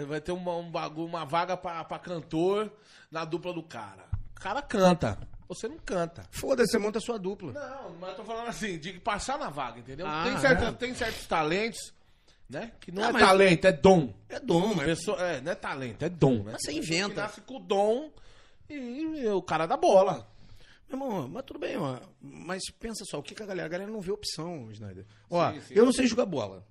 Vai, 0.07 0.21
ter 0.21 0.31
uma, 0.31 0.55
um 0.55 0.71
bagulho, 0.71 1.07
uma 1.07 1.25
vaga 1.25 1.57
pra, 1.57 1.83
pra 1.83 1.99
cantor 1.99 2.71
na 3.09 3.25
dupla 3.25 3.53
do 3.53 3.63
cara. 3.63 4.05
O 4.37 4.39
cara 4.39 4.61
canta, 4.61 5.17
você 5.47 5.67
não 5.67 5.77
canta. 5.79 6.25
Foda-se, 6.31 6.71
você 6.71 6.77
monta 6.77 6.99
a 6.99 7.01
sua 7.01 7.19
dupla. 7.19 7.51
Não, 7.51 7.95
mas 7.99 8.11
eu 8.11 8.15
tô 8.15 8.23
falando 8.23 8.47
assim, 8.47 8.79
de 8.79 8.93
passar 8.99 9.37
na 9.37 9.49
vaga, 9.49 9.79
entendeu? 9.79 10.07
Ah, 10.07 10.23
tem, 10.23 10.37
certa- 10.39 10.65
é. 10.65 10.71
tem 10.71 10.95
certos 10.95 11.27
talentos, 11.27 11.93
né? 12.51 12.71
Que 12.79 12.91
não 12.91 13.03
Ah, 13.03 13.09
é 13.09 13.13
talento, 13.13 13.65
é 13.65 13.71
dom. 13.71 14.13
É 14.29 14.39
dom, 14.39 14.73
mas. 14.75 14.85
Pessoa, 14.85 15.21
é, 15.21 15.41
não 15.41 15.51
é 15.51 15.55
talento, 15.55 16.03
é 16.03 16.09
dom, 16.09 16.43
né? 16.43 16.51
Mas 16.51 16.61
você 16.61 16.71
Tem 16.71 16.81
pessoa 16.81 16.97
inventa. 16.97 17.15
Que 17.15 17.21
nasce 17.21 17.41
com 17.41 17.55
o 17.55 17.59
dom 17.59 18.11
e, 18.69 19.27
o 19.27 19.41
cara 19.41 19.65
dá 19.65 19.77
bola. 19.77 20.27
Meu 20.89 20.99
irmão, 20.99 21.27
mas 21.29 21.45
tudo 21.45 21.59
bem, 21.59 21.77
ó. 21.77 21.99
Mas 22.21 22.61
pensa 22.79 23.03
só, 23.05 23.19
o 23.19 23.23
que, 23.23 23.33
que 23.33 23.41
a 23.41 23.45
galera. 23.45 23.65
A 23.65 23.69
galera 23.69 23.89
não 23.89 24.01
vê 24.01 24.11
opção, 24.11 24.69
Snyder. 24.71 25.05
Ó, 25.29 25.51
Sim, 25.53 25.61
sim. 25.61 25.73
eu 25.75 25.85
não 25.85 25.93
sei 25.93 26.05
jogar 26.07 26.25
bola. 26.25 26.67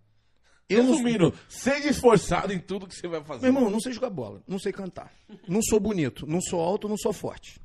Eu 0.68 0.84
não, 0.84 0.90
Resumindo, 0.92 1.34
seja 1.48 1.88
esforçado 1.88 2.52
em 2.52 2.60
tudo 2.60 2.86
que 2.86 2.94
você 2.94 3.08
vai 3.08 3.24
fazer. 3.24 3.42
Meu 3.50 3.56
irmão, 3.56 3.70
não 3.70 3.80
sei 3.80 3.92
jogar 3.92 4.10
bola, 4.10 4.40
não 4.46 4.58
sei 4.58 4.70
cantar. 4.72 5.12
Não 5.48 5.60
sou 5.62 5.80
bonito, 5.80 6.26
não 6.28 6.40
sou 6.40 6.60
alto, 6.60 6.88
não 6.88 6.96
sou 6.96 7.12
forte. 7.12 7.60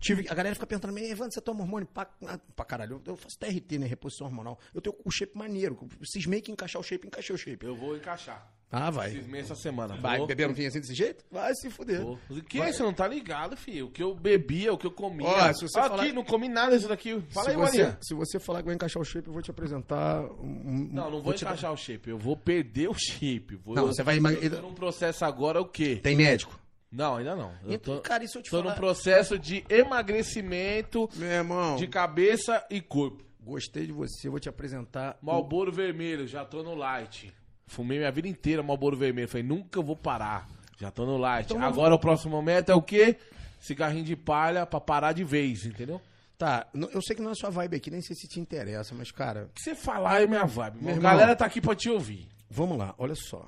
Tive, 0.00 0.26
a 0.28 0.34
galera 0.34 0.54
fica 0.54 0.66
perguntando, 0.66 0.98
Evandro, 0.98 1.32
você 1.32 1.40
toma 1.42 1.60
hormônio 1.60 1.86
pra, 1.86 2.08
ah, 2.26 2.38
pra 2.56 2.64
caralho? 2.64 3.02
Eu, 3.06 3.12
eu 3.12 3.16
faço 3.16 3.38
TRT, 3.38 3.78
né? 3.78 3.86
Reposição 3.86 4.26
hormonal. 4.26 4.58
Eu 4.74 4.80
tenho 4.80 4.96
o 5.04 5.10
shape 5.10 5.36
maneiro. 5.36 5.78
Cismei 6.02 6.40
que 6.40 6.50
encaixar 6.50 6.80
o 6.80 6.84
shape, 6.84 7.06
encaixei 7.06 7.34
o 7.34 7.38
shape. 7.38 7.66
Eu 7.66 7.76
vou 7.76 7.94
encaixar. 7.96 8.50
Ah, 8.72 8.88
vai. 8.88 9.10
Cismei 9.10 9.40
essa 9.40 9.54
semana. 9.56 9.96
Vai 9.96 10.18
Vou- 10.18 10.28
beber 10.28 10.48
um 10.48 10.52
vinho 10.54 10.68
assim 10.68 10.80
desse 10.80 10.94
jeito? 10.94 11.24
Vai 11.30 11.52
se 11.56 11.68
fuder. 11.68 12.00
vou. 12.00 12.18
O 12.30 12.40
que 12.40 12.60
é? 12.60 12.72
Você 12.72 12.82
não 12.84 12.94
tá 12.94 13.06
ligado, 13.06 13.56
filho? 13.56 13.86
O 13.86 13.90
que 13.90 14.00
eu 14.02 14.14
bebia, 14.14 14.72
o 14.72 14.78
que 14.78 14.86
eu 14.86 14.92
comia. 14.92 15.26
Ó, 15.26 15.52
se 15.52 15.62
você 15.68 15.78
Aqui, 15.78 15.88
falar- 15.88 16.12
não 16.12 16.24
comi 16.24 16.48
nada 16.48 16.76
disso 16.76 16.88
daqui. 16.88 17.20
Fala 17.30 17.44
se, 17.46 17.50
aí, 17.50 17.56
você, 17.56 17.82
Maria. 17.82 17.98
se 18.00 18.14
você 18.14 18.38
falar 18.38 18.60
que 18.60 18.66
vai 18.66 18.74
encaixar 18.76 19.02
o 19.02 19.04
shape, 19.04 19.26
eu 19.26 19.32
vou 19.32 19.42
te 19.42 19.50
apresentar. 19.50 20.22
um- 20.40 20.88
Não, 20.92 21.10
não 21.10 21.20
vou 21.20 21.32
dar- 21.34 21.36
encaixar 21.42 21.72
o 21.72 21.76
shape. 21.76 22.08
Eu 22.10 22.16
vou 22.18 22.36
perder 22.36 22.88
o 22.88 22.94
shape. 22.94 23.56
Vou, 23.56 23.74
Não, 23.74 23.86
você 23.88 24.02
vai 24.04 24.18
Eu 24.18 24.50
tô 24.50 24.62
num 24.62 24.72
processo 24.74 25.24
agora 25.24 25.60
o 25.60 25.66
quê? 25.66 25.96
Tem 26.02 26.14
médico? 26.16 26.58
Não, 26.90 27.16
ainda 27.16 27.36
não. 27.36 27.52
Eu 27.64 27.74
Então, 27.74 27.96
tô, 27.96 28.00
cara, 28.02 28.24
isso 28.24 28.38
eu 28.38 28.42
te 28.42 28.50
tô 28.50 28.58
falar. 28.58 28.70
num 28.70 28.76
processo 28.76 29.38
de 29.38 29.64
emagrecimento 29.68 31.08
Meu 31.14 31.28
irmão, 31.28 31.76
de 31.76 31.86
cabeça 31.86 32.64
e 32.70 32.80
corpo. 32.80 33.22
gostei 33.40 33.86
de 33.86 33.92
você, 33.92 34.28
vou 34.28 34.40
te 34.40 34.48
apresentar. 34.48 35.16
Malboro 35.22 35.70
vermelho, 35.72 36.26
já 36.26 36.44
tô 36.44 36.62
no 36.62 36.74
light. 36.74 37.32
Fumei 37.66 37.98
minha 37.98 38.10
vida 38.10 38.26
inteira 38.28 38.62
Malboro 38.62 38.96
vermelho. 38.96 39.28
Falei, 39.28 39.46
nunca 39.46 39.80
vou 39.80 39.96
parar. 39.96 40.48
Já 40.78 40.90
tô 40.90 41.04
no 41.06 41.16
light. 41.16 41.52
Então, 41.52 41.62
Agora 41.62 41.94
o 41.94 41.98
próximo 41.98 42.32
momento 42.32 42.70
é 42.72 42.74
o 42.74 42.82
quê? 42.82 43.16
Cigarrinho 43.60 44.04
de 44.04 44.16
palha 44.16 44.64
pra 44.66 44.80
parar 44.80 45.12
de 45.12 45.22
vez, 45.22 45.64
entendeu? 45.66 46.00
Tá, 46.38 46.66
eu 46.74 47.02
sei 47.02 47.14
que 47.14 47.20
não 47.22 47.30
é 47.30 47.34
sua 47.34 47.50
vibe 47.50 47.76
aqui, 47.76 47.90
nem 47.90 48.00
sei 48.00 48.16
se 48.16 48.26
te 48.26 48.40
interessa, 48.40 48.94
mas, 48.94 49.10
cara, 49.12 49.44
O 49.44 49.48
que 49.54 49.60
você 49.62 49.74
falar 49.74 50.22
é 50.22 50.26
minha 50.26 50.46
vibe. 50.46 50.78
Meu 50.80 50.88
A 50.88 50.96
irmão. 50.96 51.02
galera 51.10 51.36
tá 51.36 51.44
aqui 51.44 51.60
pra 51.60 51.74
te 51.76 51.90
ouvir. 51.90 52.26
vamos 52.48 52.78
lá, 52.78 52.94
olha 52.96 53.14
só. 53.14 53.46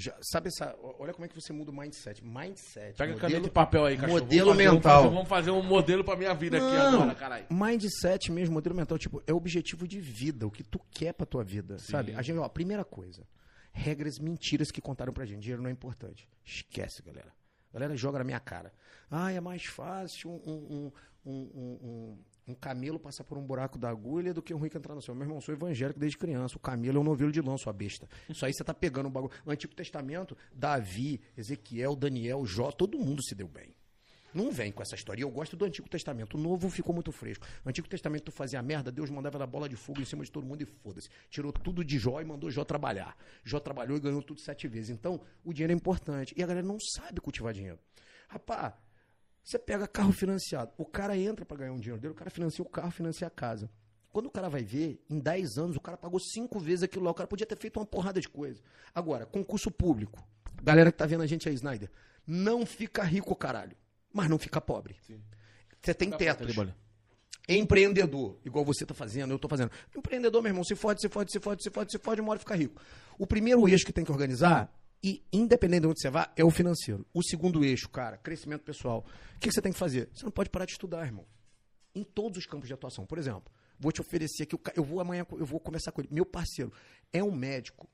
Já, 0.00 0.16
sabe 0.22 0.46
essa. 0.48 0.76
Olha 1.00 1.12
como 1.12 1.24
é 1.24 1.28
que 1.28 1.34
você 1.34 1.52
muda 1.52 1.72
o 1.72 1.74
mindset. 1.76 2.24
Mindset. 2.24 2.96
Pega 2.96 3.12
modelo- 3.14 3.18
caneta 3.20 3.46
e 3.48 3.50
papel 3.50 3.84
aí, 3.84 3.96
cachorro. 3.96 4.20
modelo 4.20 4.50
fazer 4.52 4.68
um- 4.68 4.72
mental. 4.74 5.10
vamos 5.10 5.28
fazer 5.28 5.50
um 5.50 5.62
modelo 5.62 6.04
pra 6.04 6.14
minha 6.16 6.32
vida 6.34 6.56
aqui 6.56 6.66
Não, 6.76 7.02
agora, 7.02 7.14
caralho. 7.16 7.46
mindset 7.50 8.30
mesmo, 8.30 8.54
modelo 8.54 8.76
mental, 8.76 8.96
tipo, 8.96 9.20
é 9.26 9.32
objetivo 9.32 9.88
de 9.88 9.98
vida, 10.00 10.46
o 10.46 10.50
que 10.52 10.62
tu 10.62 10.78
quer 10.92 11.12
pra 11.14 11.26
tua 11.26 11.42
vida, 11.42 11.78
sabe? 11.80 12.14
A 12.14 12.22
gente, 12.22 12.38
ó, 12.38 12.48
primeira 12.48 12.84
coisa, 12.84 13.26
regras 13.72 14.18
mentiras 14.20 14.70
que 14.70 14.80
contaram 14.80 15.12
pra 15.12 15.24
gente, 15.26 15.40
dinheiro 15.40 15.62
não 15.62 15.68
é 15.68 15.72
importante. 15.72 16.28
Esquece, 16.44 17.02
galera. 17.02 17.32
A 17.70 17.74
galera 17.74 17.96
joga 17.96 18.18
na 18.18 18.24
minha 18.24 18.40
cara. 18.40 18.72
Ah, 19.10 19.32
é 19.32 19.40
mais 19.40 19.64
fácil 19.64 20.30
um, 20.30 20.40
um, 20.46 20.92
um, 21.26 21.32
um, 21.32 22.18
um- 22.48 22.54
camelo 22.54 22.98
passar 22.98 23.24
por 23.24 23.36
um 23.38 23.44
buraco 23.46 23.78
da 23.78 23.88
agulha 23.90 24.32
do 24.34 24.42
que 24.42 24.52
um 24.54 24.58
rico 24.58 24.76
entrar 24.76 24.94
no 24.94 25.02
céu. 25.02 25.14
Meu 25.14 25.24
irmão, 25.24 25.40
sou 25.40 25.54
evangélico 25.54 26.00
desde 26.00 26.16
criança. 26.18 26.56
O 26.56 26.60
camelo 26.60 26.98
é 26.98 27.00
um 27.00 27.04
novelo 27.04 27.30
de 27.30 27.40
lã, 27.40 27.56
sua 27.56 27.72
besta. 27.72 28.08
Isso 28.28 28.44
aí 28.44 28.52
você 28.52 28.64
tá 28.64 28.74
pegando 28.74 29.08
um 29.08 29.12
bagulho. 29.12 29.32
No 29.44 29.52
Antigo 29.52 29.74
Testamento, 29.74 30.36
Davi, 30.54 31.20
Ezequiel, 31.36 31.94
Daniel, 31.94 32.44
Jó, 32.46 32.70
todo 32.72 32.98
mundo 32.98 33.22
se 33.22 33.34
deu 33.34 33.46
bem. 33.48 33.74
Não 34.34 34.52
vem 34.52 34.70
com 34.70 34.82
essa 34.82 34.94
história. 34.94 35.20
E 35.20 35.24
eu 35.24 35.30
gosto 35.30 35.56
do 35.56 35.64
Antigo 35.64 35.88
Testamento. 35.88 36.36
O 36.36 36.40
Novo 36.40 36.68
ficou 36.68 36.94
muito 36.94 37.10
fresco. 37.10 37.46
No 37.64 37.70
Antigo 37.70 37.88
Testamento, 37.88 38.24
tu 38.24 38.30
fazia 38.32 38.60
merda, 38.62 38.92
Deus 38.92 39.08
mandava 39.08 39.38
dar 39.38 39.46
bola 39.46 39.66
de 39.68 39.74
fogo 39.74 40.02
em 40.02 40.04
cima 40.04 40.22
de 40.22 40.30
todo 40.30 40.46
mundo 40.46 40.60
e 40.62 40.66
foda-se. 40.66 41.08
Tirou 41.30 41.50
tudo 41.50 41.82
de 41.82 41.98
Jó 41.98 42.20
e 42.20 42.24
mandou 42.26 42.50
Jó 42.50 42.62
trabalhar. 42.62 43.16
Jó 43.42 43.58
trabalhou 43.58 43.96
e 43.96 44.00
ganhou 44.00 44.22
tudo 44.22 44.38
sete 44.40 44.68
vezes. 44.68 44.90
Então, 44.90 45.18
o 45.42 45.52
dinheiro 45.52 45.72
é 45.72 45.76
importante. 45.76 46.34
E 46.36 46.42
a 46.42 46.46
galera 46.46 46.66
não 46.66 46.78
sabe 46.78 47.22
cultivar 47.22 47.54
dinheiro. 47.54 47.78
Rapá, 48.28 48.78
você 49.48 49.58
pega 49.58 49.88
carro 49.88 50.12
financiado. 50.12 50.72
O 50.76 50.84
cara 50.84 51.16
entra 51.16 51.42
pra 51.42 51.56
ganhar 51.56 51.72
um 51.72 51.78
dinheiro 51.78 51.98
dele, 51.98 52.12
o 52.12 52.14
cara 52.14 52.30
financia 52.30 52.62
o 52.62 52.68
carro, 52.68 52.90
financia 52.90 53.26
a 53.26 53.30
casa. 53.30 53.70
Quando 54.12 54.26
o 54.26 54.30
cara 54.30 54.50
vai 54.50 54.62
ver, 54.62 55.02
em 55.08 55.18
10 55.18 55.56
anos, 55.56 55.76
o 55.76 55.80
cara 55.80 55.96
pagou 55.96 56.20
cinco 56.20 56.60
vezes 56.60 56.82
aquilo 56.82 57.06
lá. 57.06 57.12
O 57.12 57.14
cara 57.14 57.26
podia 57.26 57.46
ter 57.46 57.56
feito 57.56 57.80
uma 57.80 57.86
porrada 57.86 58.20
de 58.20 58.28
coisa. 58.28 58.60
Agora, 58.94 59.24
concurso 59.24 59.70
público. 59.70 60.22
Galera 60.62 60.92
que 60.92 60.98
tá 60.98 61.06
vendo 61.06 61.22
a 61.22 61.26
gente 61.26 61.48
aí, 61.48 61.54
Snyder. 61.54 61.90
Não 62.26 62.66
fica 62.66 63.02
rico, 63.02 63.34
caralho. 63.34 63.74
Mas 64.12 64.28
não 64.28 64.38
fica 64.38 64.60
pobre. 64.60 64.96
Você 65.80 65.94
tem 65.94 66.10
tetos. 66.10 66.54
Empreendedor, 67.48 68.38
igual 68.44 68.66
você 68.66 68.84
tá 68.84 68.92
fazendo, 68.92 69.30
eu 69.30 69.38
tô 69.38 69.48
fazendo. 69.48 69.70
Empreendedor, 69.96 70.42
meu 70.42 70.50
irmão, 70.50 70.64
se 70.64 70.74
fode, 70.74 71.00
se 71.00 71.08
fode, 71.08 71.32
se 71.32 71.40
fode, 71.40 71.62
se 71.62 71.70
fode, 71.70 71.90
se 71.90 71.98
fode, 71.98 72.20
uma 72.20 72.32
hora 72.32 72.38
fica 72.38 72.54
rico. 72.54 72.78
O 73.18 73.26
primeiro 73.26 73.66
eixo 73.66 73.86
que 73.86 73.92
tem 73.94 74.04
que 74.04 74.12
organizar, 74.12 74.70
e 75.02 75.22
independente 75.32 75.82
de 75.82 75.86
onde 75.86 76.00
você 76.00 76.10
vá, 76.10 76.32
é 76.36 76.44
o 76.44 76.50
financeiro. 76.50 77.06
O 77.14 77.22
segundo 77.22 77.64
eixo, 77.64 77.88
cara, 77.88 78.16
crescimento 78.16 78.62
pessoal. 78.62 79.04
O 79.36 79.38
que 79.38 79.50
você 79.50 79.62
tem 79.62 79.72
que 79.72 79.78
fazer? 79.78 80.08
Você 80.12 80.24
não 80.24 80.32
pode 80.32 80.50
parar 80.50 80.64
de 80.64 80.72
estudar, 80.72 81.04
irmão. 81.04 81.26
Em 81.94 82.02
todos 82.02 82.38
os 82.38 82.46
campos 82.46 82.68
de 82.68 82.74
atuação. 82.74 83.06
Por 83.06 83.18
exemplo, 83.18 83.52
vou 83.78 83.92
te 83.92 84.00
oferecer 84.00 84.44
aqui, 84.44 84.56
eu 84.74 84.84
vou 84.84 85.00
amanhã, 85.00 85.24
eu 85.32 85.46
vou 85.46 85.60
conversar 85.60 85.92
com 85.92 86.00
ele. 86.00 86.08
Meu 86.10 86.26
parceiro 86.26 86.72
é 87.12 87.22
um 87.22 87.32
médico 87.32 87.88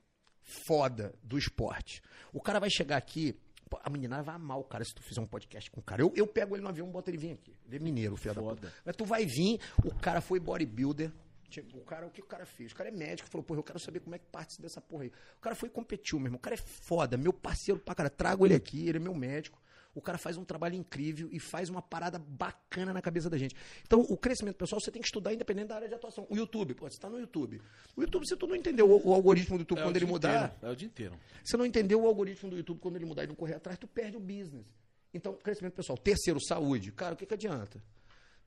foda 0.67 1.13
do 1.23 1.37
esporte. 1.37 2.01
O 2.33 2.41
cara 2.41 2.59
vai 2.59 2.69
chegar 2.69 2.97
aqui, 2.97 3.37
a 3.83 3.89
menina 3.89 4.21
vai 4.21 4.35
amar 4.35 4.59
o 4.59 4.63
cara 4.63 4.83
se 4.83 4.93
tu 4.93 5.01
fizer 5.01 5.21
um 5.21 5.27
podcast 5.27 5.69
com 5.71 5.79
o 5.79 5.83
cara. 5.83 6.01
Eu, 6.01 6.13
eu 6.15 6.27
pego 6.27 6.55
ele 6.55 6.63
no 6.63 6.69
avião, 6.69 6.89
boto 6.89 7.09
ele 7.09 7.17
vir 7.17 7.31
aqui. 7.31 7.55
Ele 7.65 7.77
é 7.77 7.79
mineiro, 7.79 8.15
filho 8.15 8.33
da 8.33 8.41
puta. 8.41 8.73
Mas 8.83 8.95
tu 8.95 9.05
vai 9.05 9.25
vir, 9.25 9.59
o 9.83 9.93
cara 9.93 10.21
foi 10.21 10.39
bodybuilder. 10.39 11.11
Tipo, 11.49 11.77
o 11.77 11.81
cara, 11.81 12.05
o 12.07 12.11
que 12.11 12.21
o 12.21 12.25
cara 12.25 12.45
fez? 12.45 12.71
O 12.71 12.75
cara 12.75 12.89
é 12.89 12.91
médico, 12.91 13.29
falou, 13.29 13.43
porra, 13.43 13.59
eu 13.59 13.63
quero 13.63 13.79
saber 13.79 13.99
como 13.99 14.15
é 14.15 14.19
que 14.19 14.25
parte 14.25 14.61
dessa 14.61 14.81
porra 14.81 15.03
aí. 15.03 15.11
O 15.37 15.41
cara 15.41 15.55
foi 15.55 15.69
e 15.69 15.71
competiu, 15.71 16.19
meu 16.19 16.27
irmão. 16.27 16.37
O 16.37 16.41
cara 16.41 16.55
é 16.55 16.57
foda, 16.57 17.17
meu 17.17 17.31
parceiro 17.31 17.79
pra 17.79 17.95
cara. 17.95 18.09
Trago 18.09 18.45
ele 18.45 18.55
aqui, 18.55 18.87
ele 18.87 18.97
é 18.97 19.01
meu 19.01 19.13
médico. 19.13 19.61
O 19.93 20.01
cara 20.01 20.17
faz 20.17 20.35
um 20.35 20.43
trabalho 20.43 20.75
incrível 20.75 21.29
e 21.31 21.39
faz 21.39 21.69
uma 21.69 21.81
parada 21.81 22.19
bacana 22.19 22.91
na 22.91 23.01
cabeça 23.01 23.29
da 23.29 23.37
gente. 23.37 23.55
Então, 23.83 24.01
o 24.01 24.17
crescimento 24.17 24.57
pessoal 24.57 24.81
você 24.81 24.91
tem 24.91 25.01
que 25.01 25.07
estudar 25.07 25.33
independente 25.33 25.67
da 25.67 25.75
área 25.75 25.87
de 25.87 25.93
atuação. 25.93 26.27
O 26.29 26.35
YouTube, 26.35 26.73
pô, 26.73 26.89
você 26.89 26.99
tá 26.99 27.09
no 27.09 27.17
YouTube. 27.17 27.61
O 27.95 28.01
YouTube, 28.01 28.27
se 28.27 28.35
tu 28.35 28.45
não 28.45 28.57
entendeu 28.57 28.91
o, 28.91 29.07
o 29.07 29.13
algoritmo 29.13 29.57
do 29.57 29.61
YouTube 29.61 29.79
É 29.79 29.83
quando 29.83 29.95
ele 29.95 30.05
mudar, 30.05 30.47
inteiro, 30.49 30.53
É 30.63 30.69
o 30.69 30.75
dia 30.75 30.87
inteiro. 30.87 31.15
você 31.41 31.55
não 31.55 31.65
entendeu 31.65 32.01
o 32.03 32.07
algoritmo 32.07 32.49
do 32.49 32.57
YouTube 32.57 32.79
quando 32.81 32.97
ele 32.97 33.05
mudar 33.05 33.23
e 33.23 33.27
não 33.27 33.35
correr 33.35 33.53
atrás, 33.55 33.79
tu 33.79 33.87
perde 33.87 34.17
o 34.17 34.19
business. 34.19 34.65
Então, 35.13 35.33
crescimento 35.33 35.75
pessoal. 35.75 35.97
Terceiro, 35.97 36.41
saúde. 36.41 36.91
Cara, 36.91 37.13
o 37.13 37.17
que, 37.17 37.25
que 37.25 37.33
adianta? 37.33 37.81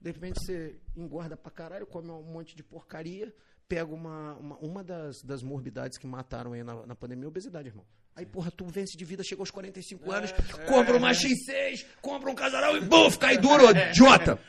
De 0.00 0.10
repente 0.10 0.40
você 0.40 0.76
engorda 0.96 1.36
pra 1.36 1.50
caralho, 1.50 1.86
come 1.86 2.10
um 2.10 2.22
monte 2.22 2.54
de 2.54 2.62
porcaria, 2.62 3.34
pega 3.68 3.92
uma, 3.92 4.34
uma, 4.34 4.56
uma 4.58 4.84
das, 4.84 5.22
das 5.22 5.42
morbidades 5.42 5.98
que 5.98 6.06
mataram 6.06 6.52
aí 6.52 6.62
na, 6.62 6.86
na 6.86 6.94
pandemia, 6.94 7.28
obesidade, 7.28 7.68
irmão. 7.68 7.84
Aí, 8.14 8.26
porra, 8.26 8.50
tu 8.50 8.66
vence 8.66 8.96
de 8.96 9.04
vida, 9.04 9.22
chega 9.22 9.40
aos 9.40 9.50
45 9.50 10.10
anos, 10.10 10.32
compra 10.66 10.96
uma 10.96 11.12
X6, 11.12 11.86
compra 12.00 12.30
um 12.30 12.34
casarão 12.34 12.76
e 12.76 12.80
buf, 12.80 13.16
cai 13.16 13.38
duro, 13.38 13.70
idiota! 13.70 14.40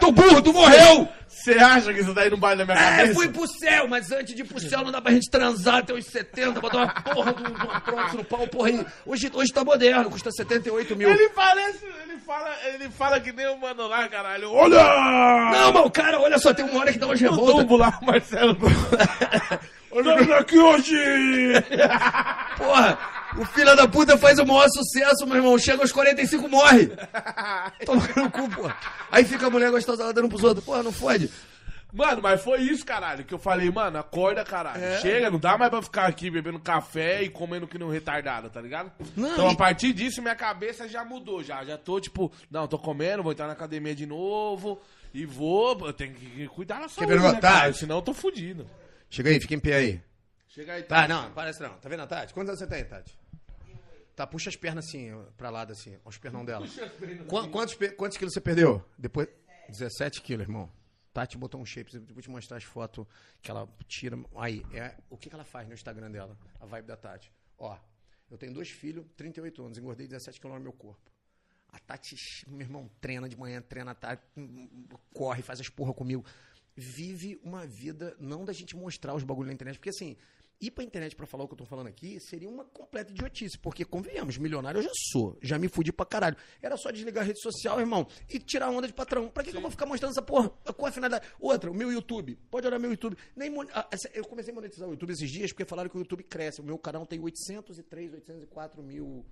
Tu 0.00 0.12
burro, 0.12 0.42
tu 0.42 0.52
morreu! 0.52 1.08
Você 1.28 1.52
acha 1.52 1.92
que 1.94 2.00
isso 2.00 2.12
daí 2.12 2.28
não 2.30 2.38
bate 2.38 2.56
na 2.56 2.64
minha 2.64 2.76
É, 2.76 2.96
cabeça? 2.98 3.14
fui 3.14 3.28
pro 3.28 3.46
céu, 3.46 3.86
mas 3.86 4.10
antes 4.10 4.34
de 4.34 4.42
ir 4.42 4.44
pro 4.44 4.58
céu 4.60 4.82
não 4.82 4.90
dá 4.90 5.00
pra 5.00 5.12
gente 5.12 5.30
transar 5.30 5.76
até 5.76 5.92
os 5.94 6.04
70, 6.06 6.60
botar 6.60 6.78
uma 6.78 6.88
porra 7.02 7.32
de 7.34 7.42
um- 7.42 7.54
uma 7.54 7.80
prótese 7.80 8.16
no 8.16 8.24
pau, 8.24 8.46
porra 8.48 8.68
aí. 8.68 8.86
Hoje, 9.06 9.30
hoje 9.32 9.52
tá 9.52 9.62
moderno, 9.64 10.10
custa 10.10 10.30
78 10.32 10.96
mil. 10.96 11.08
Ele 11.08 11.28
parece. 11.30 11.84
Ele 12.02 12.18
fala, 12.26 12.56
ele 12.74 12.90
fala 12.90 13.20
que 13.20 13.32
nem 13.32 13.46
o 13.48 13.58
mano 13.58 13.86
lá, 13.86 14.08
caralho. 14.08 14.50
Olha! 14.52 14.82
Não, 15.52 15.72
mas 15.72 15.86
o 15.86 15.90
cara, 15.90 16.18
olha 16.20 16.38
só, 16.38 16.52
tem 16.52 16.64
uma 16.64 16.80
hora 16.80 16.92
que 16.92 16.98
dá 16.98 17.06
umas 17.06 17.20
O 17.20 17.24
revoltas. 17.24 17.54
Dumbo 17.56 17.76
lá, 17.76 17.98
Marcelo. 18.02 18.56
Estamos 19.92 20.30
aqui 20.32 20.58
hoje! 20.58 20.96
Porra, 22.56 22.98
o 23.36 23.44
filho 23.46 23.74
da 23.76 23.86
puta 23.86 24.16
faz 24.16 24.38
o 24.38 24.46
maior 24.46 24.68
sucesso, 24.68 25.26
meu 25.26 25.36
irmão. 25.36 25.58
Chega 25.58 25.82
aos 25.82 25.92
45, 25.92 26.48
morre. 26.48 26.86
Toma 27.84 28.06
no 28.16 28.30
cu, 28.30 28.48
porra. 28.50 28.76
Aí 29.10 29.24
fica 29.24 29.46
a 29.46 29.50
mulher 29.50 29.70
gostosa 29.70 30.04
lá 30.04 30.12
dando 30.12 30.28
pros 30.28 30.42
outros. 30.44 30.64
Porra, 30.64 30.82
não 30.82 30.92
fode. 30.92 31.30
Mano, 31.90 32.20
mas 32.20 32.42
foi 32.42 32.60
isso, 32.60 32.84
caralho, 32.84 33.24
que 33.24 33.32
eu 33.32 33.38
falei, 33.38 33.70
mano, 33.70 33.98
acorda, 33.98 34.44
caralho. 34.44 34.82
É. 34.84 34.98
Chega, 35.00 35.30
não 35.30 35.38
dá 35.38 35.56
mais 35.56 35.70
pra 35.70 35.80
ficar 35.80 36.04
aqui 36.06 36.30
bebendo 36.30 36.60
café 36.60 37.22
e 37.22 37.30
comendo 37.30 37.66
que 37.66 37.82
um 37.82 37.88
retardado, 37.88 38.50
tá 38.50 38.60
ligado? 38.60 38.92
Não, 39.16 39.32
então, 39.32 39.48
e- 39.48 39.52
a 39.54 39.56
partir 39.56 39.94
disso, 39.94 40.20
minha 40.20 40.34
cabeça 40.36 40.86
já 40.86 41.02
mudou, 41.02 41.42
já. 41.42 41.64
Já 41.64 41.78
tô, 41.78 41.98
tipo, 41.98 42.30
não, 42.50 42.68
tô 42.68 42.78
comendo, 42.78 43.22
vou 43.22 43.32
entrar 43.32 43.46
na 43.46 43.54
academia 43.54 43.94
de 43.94 44.04
novo 44.04 44.78
e 45.14 45.24
vou, 45.24 45.78
eu 45.86 45.92
tenho 45.94 46.12
que 46.12 46.46
cuidar 46.48 46.80
da 46.82 46.88
saúde, 46.88 47.14
né, 47.14 47.22
cara? 47.22 47.38
tarde? 47.40 47.78
Senão 47.78 47.96
eu 47.96 48.02
tô 48.02 48.12
fudido. 48.12 48.68
Chega 49.08 49.30
aí, 49.30 49.40
fica 49.40 49.54
em 49.54 49.58
pé 49.58 49.74
aí. 49.76 50.00
Chega 50.48 50.74
aí, 50.74 50.82
Tá, 50.82 51.08
não, 51.08 51.30
parece 51.30 51.62
não. 51.62 51.70
Tá 51.70 51.88
vendo 51.88 52.02
a 52.02 52.06
Tati? 52.06 52.34
Quantos 52.34 52.50
anos 52.50 52.58
você 52.60 52.66
tem, 52.66 52.84
Tati? 52.84 53.17
Tá, 54.18 54.26
puxa 54.26 54.50
as 54.50 54.56
pernas 54.56 54.88
assim, 54.88 55.12
pra 55.36 55.48
lado 55.48 55.70
assim, 55.72 55.96
ó, 56.04 56.08
os 56.08 56.18
pernão 56.18 56.44
dela. 56.44 56.66
Qua- 57.28 57.46
Quantos, 57.48 57.76
pe- 57.76 57.92
quantos 57.92 58.18
quilos 58.18 58.34
você 58.34 58.40
perdeu? 58.40 58.84
Depois. 58.98 59.28
17 59.68 60.22
quilos, 60.22 60.42
irmão. 60.44 60.68
Tati 61.14 61.38
botou 61.38 61.60
um 61.60 61.64
shape, 61.64 61.94
eu 61.94 62.02
vou 62.12 62.20
te 62.20 62.28
mostrar 62.28 62.56
as 62.56 62.64
fotos 62.64 63.06
que 63.40 63.48
ela 63.48 63.68
tira. 63.86 64.18
Aí, 64.34 64.66
é, 64.72 64.96
o 65.08 65.16
que, 65.16 65.28
que 65.28 65.34
ela 65.36 65.44
faz 65.44 65.68
no 65.68 65.74
Instagram 65.74 66.10
dela? 66.10 66.36
A 66.58 66.66
vibe 66.66 66.86
da 66.86 66.96
Tati. 66.96 67.30
Ó, 67.56 67.78
eu 68.28 68.36
tenho 68.36 68.52
dois 68.52 68.68
filhos, 68.68 69.06
38 69.16 69.64
anos, 69.64 69.78
engordei 69.78 70.08
17 70.08 70.40
quilos 70.40 70.56
no 70.56 70.62
meu 70.64 70.72
corpo. 70.72 71.00
A 71.68 71.78
Tati, 71.78 72.16
meu 72.48 72.62
irmão, 72.62 72.90
treina 73.00 73.28
de 73.28 73.36
manhã, 73.38 73.62
treina 73.62 73.94
tarde, 73.94 74.20
corre, 75.14 75.42
faz 75.42 75.60
as 75.60 75.68
porra 75.68 75.94
comigo. 75.94 76.24
Vive 76.74 77.40
uma 77.44 77.64
vida, 77.64 78.16
não 78.18 78.44
da 78.44 78.52
gente 78.52 78.74
mostrar 78.74 79.14
os 79.14 79.22
bagulhos 79.22 79.46
na 79.46 79.54
internet, 79.54 79.76
porque 79.78 79.90
assim, 79.90 80.16
ir 80.60 80.70
pra 80.72 80.82
internet 80.82 81.14
pra 81.14 81.26
falar 81.26 81.44
o 81.44 81.48
que 81.48 81.54
eu 81.54 81.58
tô 81.58 81.64
falando 81.64 81.86
aqui 81.86 82.18
seria 82.20 82.48
uma 82.48 82.64
completa 82.64 83.12
idiotice, 83.12 83.56
porque, 83.58 83.84
convenhamos, 83.84 84.38
milionário 84.38 84.78
eu 84.78 84.82
já 84.82 84.90
sou, 85.12 85.38
já 85.40 85.58
me 85.58 85.68
fudi 85.68 85.92
pra 85.92 86.04
caralho. 86.04 86.36
Era 86.60 86.76
só 86.76 86.90
desligar 86.90 87.22
a 87.22 87.26
rede 87.26 87.40
social, 87.40 87.78
irmão, 87.78 88.06
e 88.28 88.38
tirar 88.38 88.68
onda 88.70 88.86
de 88.86 88.92
patrão. 88.92 89.28
Pra 89.28 89.44
que, 89.44 89.50
que 89.50 89.56
eu 89.56 89.60
vou 89.60 89.70
ficar 89.70 89.86
mostrando 89.86 90.10
essa 90.12 90.22
porra? 90.22 90.48
Qual 90.48 90.86
a 90.86 90.92
finalidade? 90.92 91.26
Outra, 91.38 91.70
o 91.70 91.74
meu 91.74 91.92
YouTube. 91.92 92.36
Pode 92.50 92.66
olhar 92.66 92.78
meu 92.78 92.90
YouTube. 92.90 93.16
Nem 93.36 93.50
mon- 93.50 93.66
ah, 93.72 93.88
Eu 94.12 94.24
comecei 94.24 94.52
a 94.52 94.54
monetizar 94.54 94.88
o 94.88 94.92
YouTube 94.92 95.12
esses 95.12 95.30
dias 95.30 95.52
porque 95.52 95.64
falaram 95.64 95.88
que 95.88 95.96
o 95.96 96.00
YouTube 96.00 96.24
cresce. 96.24 96.60
O 96.60 96.64
meu 96.64 96.78
canal 96.78 97.06
tem 97.06 97.20
803, 97.20 98.14
804 98.14 98.82
mil 98.82 99.24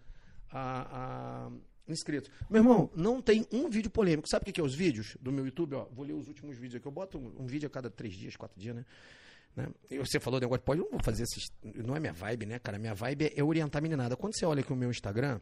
ah, 0.53 1.49
ah, 1.51 1.53
inscritos. 1.89 2.31
Meu 2.49 2.61
irmão, 2.61 2.91
não 2.95 3.21
tem 3.21 3.47
um 3.53 3.69
vídeo 3.69 3.91
polêmico. 3.91 4.29
Sabe 4.29 4.43
o 4.43 4.47
que, 4.47 4.53
que 4.53 4.61
é 4.61 4.65
os 4.65 4.75
vídeos 4.75 5.17
do 5.21 5.33
meu 5.33 5.45
YouTube? 5.45 5.75
Ó, 5.75 5.87
vou 5.91 6.05
ler 6.05 6.13
os 6.13 6.29
últimos 6.29 6.57
vídeos 6.57 6.77
aqui. 6.77 6.87
Eu 6.87 6.93
boto 6.93 7.19
um, 7.19 7.43
um 7.43 7.47
vídeo 7.47 7.67
a 7.67 7.71
cada 7.71 7.91
três 7.91 8.15
dias, 8.15 8.37
quatro 8.37 8.59
dias, 8.61 8.77
né? 8.77 8.85
Né? 9.57 9.69
Você 9.99 10.21
falou 10.21 10.39
negócio 10.39 10.61
de 10.61 10.65
pode, 10.65 10.81
eu 10.81 10.85
não 10.85 10.93
vou 10.93 11.03
fazer 11.03 11.23
esses. 11.23 11.51
Não 11.63 11.97
é 11.97 12.01
minha 12.01 12.13
vibe, 12.13 12.47
né, 12.47 12.59
cara? 12.59 12.79
Minha 12.79 12.95
vibe 12.95 13.33
é 13.35 13.43
orientar 13.43 13.81
a 13.81 13.83
meninada. 13.83 14.17
Quando 14.17 14.37
você 14.37 14.45
olha 14.45 14.61
aqui 14.61 14.73
o 14.73 14.77
meu 14.77 14.91
Instagram, 14.91 15.41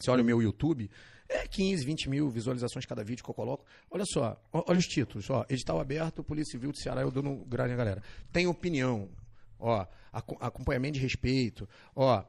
você 0.00 0.10
olha 0.10 0.22
o 0.22 0.24
meu 0.26 0.40
YouTube, 0.42 0.90
é 1.28 1.46
15, 1.46 1.84
20 1.84 2.08
mil 2.08 2.30
visualizações 2.30 2.86
cada 2.86 3.04
vídeo 3.04 3.22
que 3.22 3.30
eu 3.30 3.34
coloco. 3.34 3.64
Olha 3.90 4.04
só, 4.06 4.40
olha 4.52 4.78
os 4.78 4.86
títulos, 4.86 5.28
ó. 5.28 5.44
Edital 5.48 5.78
aberto, 5.78 6.24
Polícia 6.24 6.52
Civil 6.52 6.72
do 6.72 6.78
Ceará, 6.78 7.02
eu 7.02 7.10
dando 7.10 7.34
grande 7.44 7.72
a 7.74 7.76
galera. 7.76 8.02
Tem 8.32 8.46
opinião, 8.46 9.08
ó. 9.58 9.86
aco- 10.12 10.38
acompanhamento 10.40 10.94
de 10.94 11.00
respeito, 11.00 11.68
ó. 11.94 12.24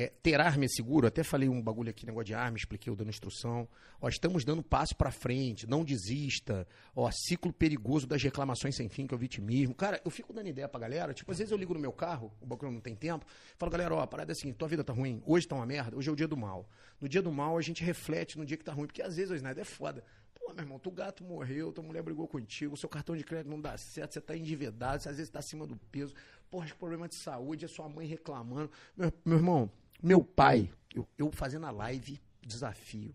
É, 0.00 0.12
ter 0.22 0.40
arma 0.40 0.64
é 0.64 0.68
seguro, 0.68 1.08
até 1.08 1.24
falei 1.24 1.48
um 1.48 1.60
bagulho 1.60 1.90
aqui, 1.90 2.06
negócio 2.06 2.26
de 2.26 2.32
arma, 2.32 2.56
expliquei 2.56 2.88
eu 2.88 2.94
dando 2.94 3.08
instrução. 3.08 3.68
Ó, 4.00 4.08
estamos 4.08 4.44
dando 4.44 4.62
passo 4.62 4.94
pra 4.94 5.10
frente, 5.10 5.66
não 5.66 5.84
desista. 5.84 6.68
Ó, 6.94 7.10
ciclo 7.10 7.52
perigoso 7.52 8.06
das 8.06 8.22
reclamações 8.22 8.76
sem 8.76 8.88
fim, 8.88 9.08
que 9.08 9.12
é 9.12 9.16
o 9.16 9.18
vitimismo. 9.18 9.74
Cara, 9.74 10.00
eu 10.04 10.10
fico 10.12 10.32
dando 10.32 10.46
ideia 10.46 10.68
pra 10.68 10.78
galera, 10.78 11.12
tipo, 11.12 11.32
às 11.32 11.38
vezes 11.38 11.50
eu 11.50 11.58
ligo 11.58 11.74
no 11.74 11.80
meu 11.80 11.90
carro, 11.90 12.32
o 12.40 12.46
bagulho 12.46 12.70
não 12.70 12.80
tem 12.80 12.94
tempo, 12.94 13.26
falo, 13.56 13.72
galera, 13.72 13.92
ó, 13.92 14.00
a 14.00 14.06
parada 14.06 14.30
é 14.30 14.34
assim, 14.34 14.52
tua 14.52 14.68
vida 14.68 14.84
tá 14.84 14.92
ruim, 14.92 15.20
hoje 15.26 15.48
tá 15.48 15.56
uma 15.56 15.66
merda, 15.66 15.96
hoje 15.96 16.08
é 16.08 16.12
o 16.12 16.14
dia 16.14 16.28
do 16.28 16.36
mal. 16.36 16.68
No 17.00 17.08
dia 17.08 17.20
do 17.20 17.32
mal 17.32 17.58
a 17.58 17.60
gente 17.60 17.82
reflete 17.82 18.38
no 18.38 18.46
dia 18.46 18.56
que 18.56 18.64
tá 18.64 18.72
ruim, 18.72 18.86
porque 18.86 19.02
às 19.02 19.16
vezes 19.16 19.32
o 19.32 19.34
Snyder 19.34 19.62
é 19.62 19.64
foda. 19.64 20.04
Pô, 20.32 20.52
meu 20.52 20.62
irmão, 20.62 20.78
tu 20.78 20.92
gato 20.92 21.24
morreu, 21.24 21.72
tua 21.72 21.82
mulher 21.82 22.04
brigou 22.04 22.28
contigo, 22.28 22.76
seu 22.76 22.88
cartão 22.88 23.16
de 23.16 23.24
crédito 23.24 23.50
não 23.50 23.60
dá 23.60 23.76
certo, 23.76 24.12
você 24.12 24.20
tá 24.20 24.36
endividado, 24.36 25.02
você 25.02 25.08
às 25.08 25.16
vezes 25.16 25.28
tá 25.28 25.40
acima 25.40 25.66
do 25.66 25.76
peso, 25.90 26.14
porra, 26.48 26.68
problema 26.78 27.08
de 27.08 27.16
saúde, 27.16 27.64
é 27.64 27.68
sua 27.68 27.88
mãe 27.88 28.06
reclamando. 28.06 28.70
Meu, 28.96 29.12
meu 29.24 29.38
irmão, 29.38 29.70
meu 30.02 30.22
pai, 30.22 30.70
eu, 30.94 31.08
eu 31.18 31.30
fazendo 31.32 31.66
a 31.66 31.70
live, 31.70 32.20
desafio, 32.40 33.14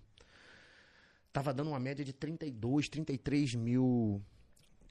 tava 1.32 1.54
dando 1.54 1.70
uma 1.70 1.80
média 1.80 2.04
de 2.04 2.14
32, 2.14 2.90
33 2.90 3.56
mil 3.56 4.22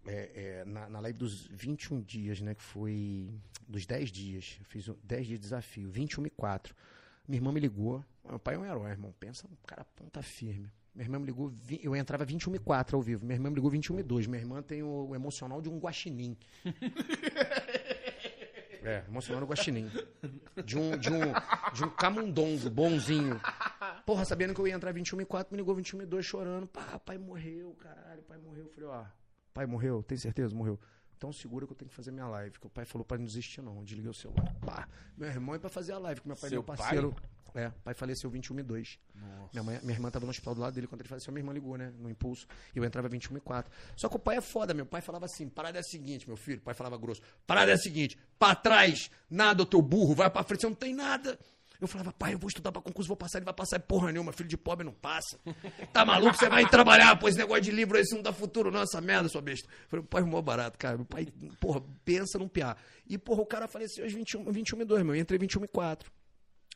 é, 0.06 0.30
é, 0.34 0.64
na, 0.64 0.88
na 0.88 1.00
live 1.00 1.18
dos 1.18 1.46
21 1.46 2.00
dias, 2.02 2.40
né? 2.40 2.54
Que 2.54 2.62
foi 2.62 3.30
dos 3.68 3.86
10 3.86 4.10
dias. 4.10 4.56
Eu 4.58 4.64
fiz 4.64 4.88
o 4.88 4.98
10 5.04 5.26
dias 5.26 5.38
de 5.38 5.42
desafio, 5.42 5.90
21 5.90 6.26
e 6.26 6.30
4. 6.30 6.74
Minha 7.28 7.38
irmã 7.38 7.52
me 7.52 7.60
ligou. 7.60 8.04
Meu 8.28 8.38
pai 8.38 8.54
é 8.54 8.58
um 8.58 8.64
herói, 8.64 8.90
irmão. 8.90 9.14
Pensa 9.18 9.46
um 9.46 9.56
cara 9.66 9.84
ponta 9.84 10.22
firme. 10.22 10.70
Minha 10.94 11.06
irmã 11.06 11.18
me 11.18 11.24
ligou, 11.24 11.54
eu 11.82 11.96
entrava 11.96 12.24
21 12.24 12.54
e 12.56 12.58
4 12.58 12.96
ao 12.96 13.02
vivo. 13.02 13.24
Minha 13.24 13.36
irmã 13.36 13.48
me 13.48 13.54
ligou 13.54 13.70
21 13.70 14.00
e 14.00 14.02
2. 14.02 14.26
Minha 14.26 14.40
irmã 14.40 14.62
tem 14.62 14.82
o, 14.82 15.08
o 15.08 15.14
emocional 15.14 15.62
de 15.62 15.68
um 15.68 15.78
guaxinim. 15.78 16.36
É, 18.84 19.04
emocional 19.08 19.40
do 19.40 19.46
guaxinim. 19.46 19.90
De 20.64 20.78
um, 20.78 20.96
de 20.98 21.10
um, 21.10 21.20
de 21.72 21.84
um 21.84 21.90
camundongo 21.90 22.68
bonzinho. 22.68 23.40
Porra, 24.04 24.24
sabendo 24.24 24.54
que 24.54 24.60
eu 24.60 24.66
ia 24.66 24.74
entrar 24.74 24.92
21 24.92 25.20
e 25.20 25.24
4, 25.24 25.52
me 25.52 25.58
ligou 25.58 25.74
21 25.74 26.02
e 26.02 26.06
2 26.06 26.24
chorando. 26.24 26.66
Pá, 26.66 26.98
pai 26.98 27.18
morreu, 27.18 27.74
caralho, 27.80 28.22
pai 28.22 28.38
morreu. 28.38 28.64
Eu 28.64 28.70
falei, 28.70 28.88
ó, 28.88 29.04
pai 29.54 29.66
morreu, 29.66 30.02
tem 30.02 30.18
certeza? 30.18 30.54
Morreu. 30.54 30.78
Então 31.22 31.32
segura 31.32 31.66
que 31.66 31.72
eu 31.72 31.76
tenho 31.76 31.88
que 31.88 31.94
fazer 31.94 32.10
minha 32.10 32.26
live. 32.26 32.58
Que 32.58 32.66
o 32.66 32.70
pai 32.70 32.84
falou 32.84 33.04
pra 33.04 33.16
não 33.16 33.24
desistir, 33.24 33.62
não. 33.62 33.84
Desliguei 33.84 34.10
o 34.10 34.14
celular. 34.14 34.52
Pá, 34.60 34.88
meu 35.16 35.28
irmão 35.28 35.54
é 35.54 35.58
pra 35.60 35.70
fazer 35.70 35.92
a 35.92 35.98
live, 35.98 36.20
que 36.20 36.26
meu 36.26 36.36
pai 36.36 36.50
é 36.50 36.52
meu 36.52 36.64
parceiro. 36.64 37.14
É, 37.54 37.70
pai 37.84 37.94
faleceu 37.94 38.28
21 38.28 38.58
e 38.58 38.62
2. 38.64 38.98
Minha, 39.52 39.62
mãe, 39.62 39.78
minha 39.82 39.92
irmã 39.92 40.10
tava 40.10 40.24
no 40.24 40.30
hospital 40.30 40.52
do 40.52 40.60
lado 40.60 40.74
dele 40.74 40.88
quando 40.88 41.02
ele 41.02 41.08
faleceu, 41.08 41.32
minha 41.32 41.42
irmã 41.42 41.52
ligou, 41.52 41.76
né? 41.76 41.92
No 41.96 42.10
impulso. 42.10 42.48
E 42.74 42.78
eu 42.78 42.84
entrava 42.84 43.08
21 43.08 43.36
e 43.36 43.40
4. 43.40 43.72
Só 43.94 44.08
que 44.08 44.16
o 44.16 44.18
pai 44.18 44.38
é 44.38 44.40
foda, 44.40 44.74
meu 44.74 44.84
pai 44.84 45.00
falava 45.00 45.26
assim: 45.26 45.48
parada 45.48 45.78
é 45.78 45.80
a 45.80 45.84
seguinte, 45.84 46.26
meu 46.26 46.36
filho. 46.36 46.58
O 46.58 46.62
pai 46.62 46.74
falava 46.74 46.98
grosso: 46.98 47.22
parada 47.46 47.70
é 47.70 47.74
a 47.74 47.78
seguinte, 47.78 48.18
pra 48.36 48.56
trás, 48.56 49.08
nada, 49.30 49.62
ô 49.62 49.66
teu 49.66 49.80
burro, 49.80 50.16
vai 50.16 50.28
pra 50.28 50.42
frente, 50.42 50.62
você 50.62 50.66
não 50.66 50.74
tem 50.74 50.92
nada. 50.92 51.38
Eu 51.82 51.88
falava, 51.88 52.12
pai, 52.12 52.34
eu 52.34 52.38
vou 52.38 52.48
estudar 52.48 52.70
pra 52.70 52.80
concurso, 52.80 53.08
vou 53.08 53.16
passar, 53.16 53.38
ele 53.38 53.44
vai 53.44 53.52
passar, 53.52 53.80
porra 53.80 54.12
nenhuma, 54.12 54.30
filho 54.32 54.48
de 54.48 54.56
pobre 54.56 54.84
não 54.86 54.92
passa. 54.92 55.36
Tá 55.92 56.04
maluco? 56.04 56.36
Você 56.36 56.48
vai 56.48 56.64
trabalhar, 56.68 57.16
pô, 57.18 57.28
esse 57.28 57.36
negócio 57.38 57.62
de 57.64 57.72
livro 57.72 57.98
isso 57.98 58.14
não 58.14 58.22
dá 58.22 58.32
futuro, 58.32 58.70
não, 58.70 58.82
essa 58.82 59.00
merda, 59.00 59.28
sua 59.28 59.42
besta. 59.42 59.68
Eu 59.68 59.88
falei, 59.88 60.06
pai, 60.06 60.22
mó 60.22 60.40
barato, 60.40 60.78
cara. 60.78 60.96
Meu 60.96 61.04
pai, 61.06 61.26
porra, 61.60 61.82
pensa 62.04 62.38
num 62.38 62.46
piá. 62.46 62.76
E, 63.08 63.18
porra, 63.18 63.42
o 63.42 63.46
cara 63.46 63.66
faleceu 63.66 64.04
aos 64.04 64.12
21, 64.12 64.44
21 64.52 64.80
e 64.80 64.84
2, 64.84 65.02
meu. 65.04 65.14
Eu 65.16 65.20
entrei 65.20 65.38
21 65.40 65.64
e 65.64 65.68
4. 65.68 66.10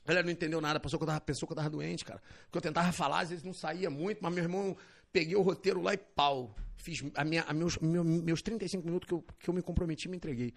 Ela 0.04 0.22
não 0.24 0.30
entendeu 0.30 0.60
nada, 0.60 0.78
pensou 0.80 0.98
que, 0.98 1.04
eu 1.04 1.08
tava, 1.08 1.20
pensou 1.20 1.46
que 1.46 1.52
eu 1.52 1.56
tava 1.56 1.70
doente, 1.70 2.04
cara. 2.04 2.20
Porque 2.44 2.58
eu 2.58 2.62
tentava 2.62 2.90
falar, 2.92 3.20
às 3.20 3.28
vezes 3.30 3.44
não 3.44 3.52
saía 3.54 3.88
muito, 3.88 4.18
mas 4.20 4.34
meu 4.34 4.42
irmão, 4.42 4.76
peguei 5.12 5.36
o 5.36 5.42
roteiro 5.42 5.80
lá 5.82 5.94
e 5.94 5.96
pau. 5.96 6.54
Fiz 6.76 7.02
a 7.14 7.24
minha, 7.24 7.42
a 7.42 7.52
meus, 7.52 7.78
meu- 7.78 8.04
meus 8.04 8.42
35 8.42 8.84
minutos 8.84 9.06
que 9.08 9.14
eu, 9.14 9.24
que 9.38 9.48
eu 9.50 9.54
me 9.54 9.62
comprometi, 9.62 10.08
me 10.08 10.16
entreguei. 10.16 10.52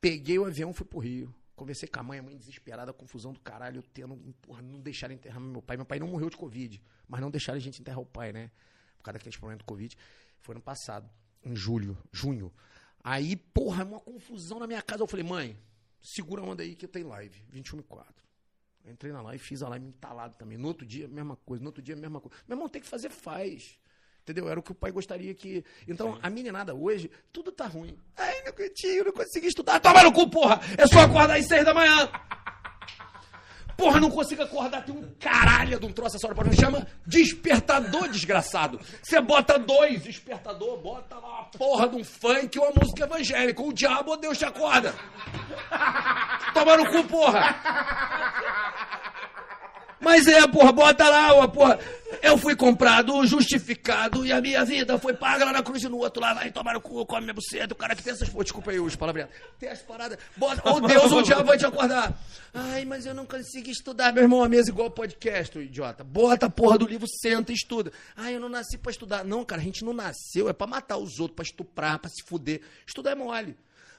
Peguei 0.00 0.38
o 0.38 0.44
avião, 0.44 0.72
fui 0.72 0.84
pro 0.86 0.98
Rio. 0.98 1.32
Conversei 1.56 1.88
com 1.88 1.98
a 1.98 2.02
mãe, 2.02 2.18
a 2.18 2.22
mãe 2.22 2.36
desesperada, 2.36 2.92
confusão 2.92 3.32
do 3.32 3.40
caralho, 3.40 3.78
eu 3.78 3.82
tendo, 3.82 4.14
porra, 4.42 4.60
não 4.60 4.78
deixaram 4.78 5.14
enterrar 5.14 5.40
meu 5.40 5.62
pai. 5.62 5.78
Meu 5.78 5.86
pai 5.86 5.98
não 5.98 6.06
morreu 6.06 6.28
de 6.28 6.36
Covid, 6.36 6.82
mas 7.08 7.20
não 7.20 7.30
deixaram 7.30 7.56
a 7.56 7.60
gente 7.60 7.80
enterrar 7.80 7.98
o 7.98 8.04
pai, 8.04 8.30
né? 8.30 8.50
Por 8.98 9.04
causa 9.04 9.18
daqueles 9.18 9.38
problemas 9.38 9.60
do 9.60 9.64
Covid. 9.64 9.96
Foi 10.42 10.54
ano 10.54 10.62
passado, 10.62 11.10
em 11.42 11.56
julho, 11.56 11.96
junho. 12.12 12.52
Aí, 13.02 13.36
porra, 13.36 13.84
uma 13.84 14.00
confusão 14.00 14.58
na 14.58 14.66
minha 14.66 14.82
casa. 14.82 15.02
Eu 15.02 15.06
falei, 15.06 15.24
mãe, 15.24 15.58
segura 15.98 16.42
a 16.42 16.44
onda 16.44 16.62
aí 16.62 16.76
que 16.76 16.86
tem 16.86 17.04
live, 17.04 17.42
21 17.48 17.80
e 17.80 17.82
4. 17.84 18.26
Eu 18.84 18.92
entrei 18.92 19.10
na 19.10 19.22
live, 19.22 19.42
fiz 19.42 19.62
a 19.62 19.68
live 19.70 19.86
entalado 19.86 20.36
também. 20.36 20.58
No 20.58 20.68
outro 20.68 20.86
dia, 20.86 21.08
mesma 21.08 21.36
coisa. 21.36 21.62
No 21.62 21.70
outro 21.70 21.82
dia, 21.82 21.96
mesma 21.96 22.20
coisa. 22.20 22.36
Meu 22.46 22.56
irmão, 22.56 22.68
tem 22.68 22.82
que 22.82 22.86
fazer, 22.86 23.08
faz. 23.08 23.78
Entendeu? 24.26 24.48
Era 24.48 24.58
o 24.58 24.62
que 24.62 24.72
o 24.72 24.74
pai 24.74 24.90
gostaria 24.90 25.32
que. 25.32 25.64
Então, 25.86 26.18
a 26.20 26.28
meninada 26.28 26.74
hoje, 26.74 27.08
tudo 27.32 27.52
tá 27.52 27.64
ruim. 27.64 27.96
Ai, 28.16 28.42
meu 28.42 28.52
cantinho, 28.52 29.04
não 29.04 29.12
consegui 29.12 29.46
estudar. 29.46 29.78
Toma 29.78 30.02
no 30.02 30.12
cu, 30.12 30.28
porra! 30.28 30.60
É 30.76 30.84
só 30.84 31.02
acordar 31.02 31.38
às 31.38 31.46
seis 31.46 31.64
da 31.64 31.72
manhã. 31.72 32.10
Porra, 33.76 34.00
não 34.00 34.10
consigo 34.10 34.42
acordar, 34.42 34.84
tem 34.84 34.96
um 34.96 35.14
caralho 35.20 35.78
de 35.78 35.86
um 35.86 35.92
troço 35.92 36.16
essa 36.16 36.26
hora 36.26 36.34
pra 36.34 36.44
mim. 36.44 36.56
Chama 36.56 36.84
despertador, 37.06 38.08
desgraçado. 38.08 38.80
Você 39.00 39.20
bota 39.20 39.60
dois 39.60 40.02
despertador, 40.02 40.78
bota 40.78 41.14
lá 41.16 41.28
uma 41.28 41.44
porra 41.44 41.88
de 41.88 41.94
um 41.94 42.02
funk 42.02 42.58
ou 42.58 42.64
uma 42.64 42.82
música 42.82 43.04
evangélica. 43.04 43.62
O 43.62 43.72
diabo 43.72 44.10
ou 44.10 44.16
Deus 44.16 44.38
te 44.38 44.44
acorda. 44.44 44.92
Toma 46.52 46.76
no 46.78 46.90
cu, 46.90 47.04
porra. 47.04 47.54
Mas 50.00 50.26
é, 50.26 50.46
porra, 50.46 50.72
bota 50.72 51.08
lá, 51.08 51.34
ó, 51.34 51.48
porra. 51.48 51.78
Eu 52.22 52.38
fui 52.38 52.54
comprado, 52.54 53.26
justificado, 53.26 54.24
e 54.24 54.32
a 54.32 54.40
minha 54.40 54.64
vida 54.64 54.96
foi 54.98 55.12
paga 55.12 55.44
lá 55.44 55.52
na 55.52 55.62
cruz 55.62 55.82
e 55.82 55.88
no 55.88 55.98
outro 55.98 56.22
lá, 56.22 56.34
vai 56.34 56.50
tomar 56.52 56.74
no 56.74 56.80
cu, 56.80 57.04
come 57.04 57.22
minha 57.22 57.34
buceta. 57.34 57.74
O 57.74 57.76
cara 57.76 57.96
que 57.96 58.02
tem 58.02 58.12
essas. 58.12 58.28
Pô, 58.28 58.42
desculpa 58.42 58.70
aí 58.70 58.78
os 58.78 58.94
palavreados. 58.94 59.34
Tem 59.58 59.68
as 59.68 59.80
paradas. 59.80 60.18
Bota, 60.36 60.68
ou 60.68 60.80
Deus 60.80 61.10
ou 61.10 61.18
o 61.18 61.22
diabo 61.22 61.44
vai 61.44 61.58
te 61.58 61.66
acordar. 61.66 62.16
Ai, 62.54 62.84
mas 62.84 63.06
eu 63.06 63.14
não 63.14 63.26
consigo 63.26 63.68
estudar, 63.70 64.12
meu 64.12 64.22
irmão, 64.22 64.42
a 64.42 64.48
mesa 64.48 64.70
igual 64.70 64.90
podcast, 64.90 65.58
idiota. 65.58 66.04
Bota 66.04 66.46
a 66.46 66.50
porra 66.50 66.78
do 66.78 66.86
livro, 66.86 67.06
senta 67.08 67.50
e 67.50 67.54
estuda. 67.54 67.92
Ai, 68.16 68.36
eu 68.36 68.40
não 68.40 68.48
nasci 68.48 68.78
pra 68.78 68.92
estudar. 68.92 69.24
Não, 69.24 69.44
cara, 69.44 69.60
a 69.60 69.64
gente 69.64 69.84
não 69.84 69.92
nasceu, 69.92 70.48
é 70.48 70.52
pra 70.52 70.66
matar 70.66 70.98
os 70.98 71.18
outros, 71.18 71.34
pra 71.34 71.42
estuprar, 71.42 71.98
pra 71.98 72.10
se 72.10 72.22
fuder. 72.24 72.60
Estudar 72.86 73.12
é 73.12 73.14
mole. 73.14 73.56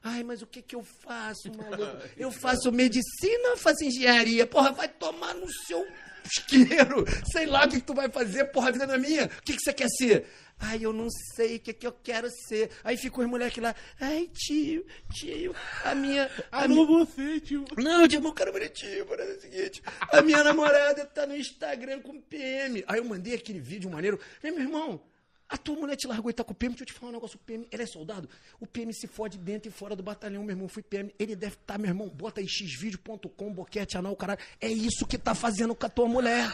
Ai, 0.10 0.24
mas 0.24 0.42
o 0.42 0.48
que 0.48 0.62
que 0.62 0.76
eu 0.76 0.84
faço, 0.84 1.52
maluco? 1.54 1.98
Eu 2.16 2.32
faço 2.32 2.72
medicina, 2.72 3.58
faço 3.58 3.84
engenharia. 3.84 4.48
Porra, 4.48 4.72
vai 4.72 4.88
tomar 4.88 5.34
no 5.34 5.48
seu 5.66 5.86
isqueiro. 6.26 7.06
Sei 7.30 7.46
lá 7.46 7.66
o 7.66 7.70
que, 7.70 7.82
que 7.82 7.86
tu 7.86 7.94
vai 7.94 8.10
fazer, 8.10 8.46
porra, 8.46 8.70
a 8.70 8.72
vida 8.72 8.88
não 8.88 8.96
é 8.96 8.98
minha. 8.98 9.26
O 9.26 9.42
que, 9.42 9.54
que 9.54 9.62
você 9.62 9.74
quer 9.74 9.90
ser? 9.90 10.26
Ai, 10.60 10.80
eu 10.82 10.94
não 10.94 11.10
sei 11.36 11.58
o 11.58 11.60
que, 11.60 11.74
que 11.74 11.86
eu 11.86 11.92
quero 11.92 12.30
ser. 12.48 12.72
Aí 12.86 12.96
ficam 12.96 13.24
os 13.24 13.30
moleques 13.30 13.62
lá. 13.62 13.76
Ai, 14.00 14.30
tio, 14.34 14.86
tio, 15.14 15.54
a 15.84 15.94
minha. 15.94 16.32
A 16.52 16.68
minha... 16.68 16.86
você, 16.86 17.40
tio. 17.42 17.66
Não, 17.78 18.08
tio, 18.08 18.24
eu 18.24 18.34
quero 18.34 18.54
bonitinho, 18.54 19.06
parece 19.06 19.38
o 19.38 19.42
seguinte. 19.42 19.84
A 20.12 20.22
minha 20.22 20.44
namorada 20.44 21.06
tá 21.06 21.28
no 21.28 21.36
Instagram 21.36 22.02
com 22.02 22.22
PM. 22.22 22.84
Aí 22.88 22.98
eu 22.98 23.06
mandei 23.06 23.36
aquele 23.36 23.60
vídeo 23.60 23.90
maneiro. 23.90 24.20
Meu 24.42 24.60
irmão, 24.60 25.02
a 25.50 25.58
tua 25.58 25.76
mulher 25.76 25.96
te 25.96 26.08
largou 26.08 26.30
e 26.30 26.34
tá 26.34 26.44
com 26.44 26.52
o 26.52 26.56
PM. 26.56 26.74
Deixa 26.74 26.84
eu 26.84 26.88
te 26.88 26.94
falar 26.94 27.12
um 27.12 27.16
negócio. 27.16 27.38
O 27.38 27.40
PM, 27.46 27.68
ele 27.72 27.84
é 27.84 27.86
soldado. 27.86 28.30
O 28.60 28.68
PM 28.68 28.94
se 28.94 29.08
fode 29.08 29.38
dentro 29.38 29.70
e 29.70 29.72
fora 29.72 29.96
do 29.96 30.04
batalhão, 30.04 30.44
meu 30.44 30.54
irmão. 30.54 30.68
Fui 30.68 30.84
PM. 30.84 31.14
Ele 31.18 31.36
deve 31.36 31.54
estar, 31.54 31.74
tá, 31.76 31.78
meu 31.80 31.90
irmão. 31.90 32.10
Bota 32.10 32.42
aí 32.42 32.48
xvideo.com, 32.48 33.54
boquete 33.54 33.98
anal, 33.98 34.16
caralho. 34.16 34.40
É 34.60 34.68
isso 34.68 35.06
que 35.08 35.18
tá 35.18 35.34
fazendo 35.34 35.74
com 35.74 35.86
a 35.86 35.90
tua 35.90 36.08
mulher. 36.08 36.52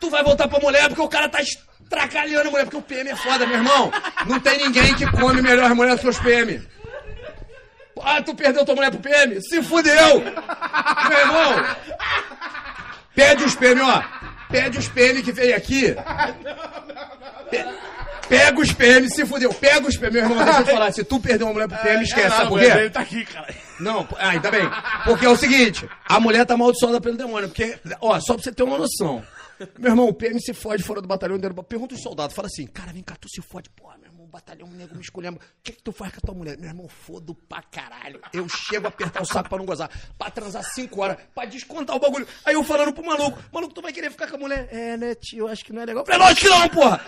Tu 0.00 0.10
vai 0.10 0.22
voltar 0.24 0.46
pra 0.48 0.58
mulher 0.60 0.88
porque 0.88 1.00
o 1.00 1.08
cara 1.08 1.28
tá 1.28 1.40
estracalhando 1.40 2.48
a 2.48 2.50
mulher, 2.50 2.64
porque 2.64 2.76
o 2.76 2.82
PM 2.82 3.08
é 3.10 3.16
foda, 3.16 3.46
meu 3.46 3.56
irmão. 3.56 3.90
Não 4.26 4.38
tem 4.40 4.58
ninguém 4.58 4.94
que 4.94 5.10
come 5.12 5.40
melhor 5.40 5.74
mulher 5.74 5.94
do 5.96 6.00
que 6.02 6.08
os 6.08 6.18
PM. 6.18 6.66
Ah, 8.02 8.20
tu 8.20 8.34
perdeu 8.34 8.64
tua 8.64 8.74
mulher 8.74 8.90
pro 8.90 9.00
PM? 9.00 9.40
Se 9.40 9.62
fudeu! 9.62 10.20
Meu 10.20 11.18
irmão! 11.18 11.76
Pede 13.14 13.44
os 13.44 13.54
PM, 13.56 13.80
ó. 13.80 14.02
Pede 14.50 14.78
os 14.78 14.88
PM 14.88 15.22
que 15.22 15.32
veio 15.32 15.56
aqui. 15.56 15.94
Pe- 15.94 17.15
Pega 18.28 18.60
os 18.60 18.72
PM, 18.72 19.08
se 19.08 19.24
fudeu. 19.24 19.54
Pega 19.54 19.86
os 19.86 19.96
PM. 19.96 20.12
Meu 20.12 20.22
irmão, 20.22 20.44
deixa 20.44 20.60
eu 20.60 20.64
te 20.64 20.70
falar. 20.72 20.92
Se 20.92 21.04
tu 21.04 21.20
perder 21.20 21.44
uma 21.44 21.52
mulher 21.52 21.68
pro 21.68 21.78
PM, 21.78 22.02
esquece. 22.02 22.28
Sabe 22.28 22.48
por 22.48 22.58
quê? 22.58 22.66
Ele 22.66 22.90
tá 22.90 23.00
aqui, 23.00 23.24
cara. 23.24 23.54
Não, 23.78 24.08
ah, 24.18 24.30
ainda 24.30 24.50
bem. 24.50 24.68
Porque 25.04 25.26
é 25.26 25.28
o 25.28 25.36
seguinte, 25.36 25.88
a 26.08 26.18
mulher 26.18 26.44
tá 26.44 26.54
amaldiçoada 26.54 27.00
pelo 27.00 27.16
demônio. 27.16 27.48
Porque, 27.48 27.78
ó, 28.00 28.18
só 28.20 28.34
pra 28.34 28.42
você 28.42 28.52
ter 28.52 28.62
uma 28.62 28.78
noção. 28.78 29.22
Meu 29.78 29.90
irmão, 29.90 30.08
o 30.08 30.12
PM 30.12 30.40
se 30.40 30.52
fode 30.52 30.82
fora 30.82 31.00
do 31.00 31.08
batalhão. 31.08 31.38
Pergunta 31.68 31.94
os 31.94 32.02
soldados, 32.02 32.34
fala 32.34 32.48
assim, 32.48 32.66
cara, 32.66 32.92
vem 32.92 33.02
cá, 33.02 33.16
tu 33.20 33.28
se 33.28 33.40
fode. 33.40 33.70
Porra, 33.70 33.96
meu 33.98 34.05
batalhão, 34.36 34.68
nego 34.68 34.94
me 34.94 35.00
escolhendo. 35.00 35.38
O 35.38 35.40
que 35.62 35.72
que 35.72 35.82
tu 35.82 35.92
faz 35.92 36.12
com 36.12 36.18
a 36.18 36.20
tua 36.20 36.34
mulher? 36.34 36.58
Meu 36.58 36.68
irmão, 36.68 36.88
fodo 36.88 37.34
pra 37.34 37.62
caralho. 37.62 38.20
Eu 38.32 38.46
chego 38.48 38.86
a 38.86 38.88
apertar 38.88 39.22
o 39.22 39.26
saco 39.26 39.48
pra 39.48 39.58
não 39.58 39.64
gozar. 39.64 39.90
Pra 40.18 40.30
transar 40.30 40.62
cinco 40.62 41.00
horas, 41.00 41.16
pra 41.34 41.46
descontar 41.46 41.96
o 41.96 41.98
bagulho. 41.98 42.28
Aí 42.44 42.54
eu 42.54 42.62
falando 42.62 42.92
pro 42.92 43.04
maluco, 43.04 43.42
maluco, 43.52 43.74
tu 43.74 43.80
vai 43.80 43.92
querer 43.92 44.10
ficar 44.10 44.28
com 44.28 44.36
a 44.36 44.38
mulher? 44.38 44.68
É, 44.70 44.96
né, 44.96 45.14
tio, 45.14 45.48
acho 45.48 45.64
que 45.64 45.72
não 45.72 45.82
é 45.82 45.86
legal. 45.86 46.02
Eu 46.02 46.06
falei, 46.06 46.20
lógico 46.20 46.40
que 46.42 46.48
não, 46.48 46.68
porra! 46.68 47.06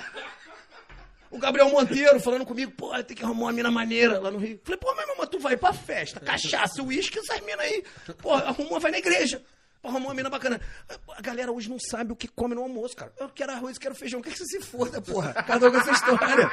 O 1.31 1.39
Gabriel 1.39 1.69
Monteiro 1.71 2.19
falando 2.21 2.47
comigo, 2.47 2.73
pô, 2.73 2.91
tem 3.03 3.15
que 3.15 3.23
arrumar 3.23 3.47
uma 3.47 3.53
mina 3.53 3.71
maneira 3.71 4.19
lá 4.19 4.31
no 4.31 4.39
Rio. 4.39 4.59
Falei, 4.65 4.79
pô, 4.79 4.95
mas, 4.95 5.07
mas 5.19 5.29
tu 5.29 5.39
vai 5.39 5.57
pra 5.59 5.75
festa, 5.75 6.21
cachaça, 6.21 6.83
uísque, 6.83 7.19
essas 7.19 7.41
minas 7.43 7.61
aí. 7.61 7.85
Pô, 8.23 8.33
arruma, 8.33 8.81
vai 8.81 8.91
na 8.91 8.99
igreja. 8.99 9.43
Arrumou 9.89 10.09
uma 10.11 10.15
mina 10.15 10.29
bacana. 10.31 10.61
A 11.17 11.23
galera 11.23 11.51
hoje 11.51 11.69
não 11.71 11.79
sabe 11.79 12.13
o 12.13 12.17
que 12.17 12.29
come 12.29 12.55
no 12.55 12.63
almoço, 12.63 12.95
cara. 12.95 13.13
Eu 13.19 13.29
quero 13.31 13.53
arroz, 13.53 13.79
quero 13.79 13.95
feijão. 13.95 14.21
O 14.21 14.23
que, 14.23 14.31
que 14.31 14.39
você 14.39 14.45
se 14.45 14.61
foda, 14.61 15.01
porra? 15.01 15.33
Cada 15.33 15.67
um 15.69 15.71
com 15.71 15.79
essa 15.79 15.93
história. 15.93 16.51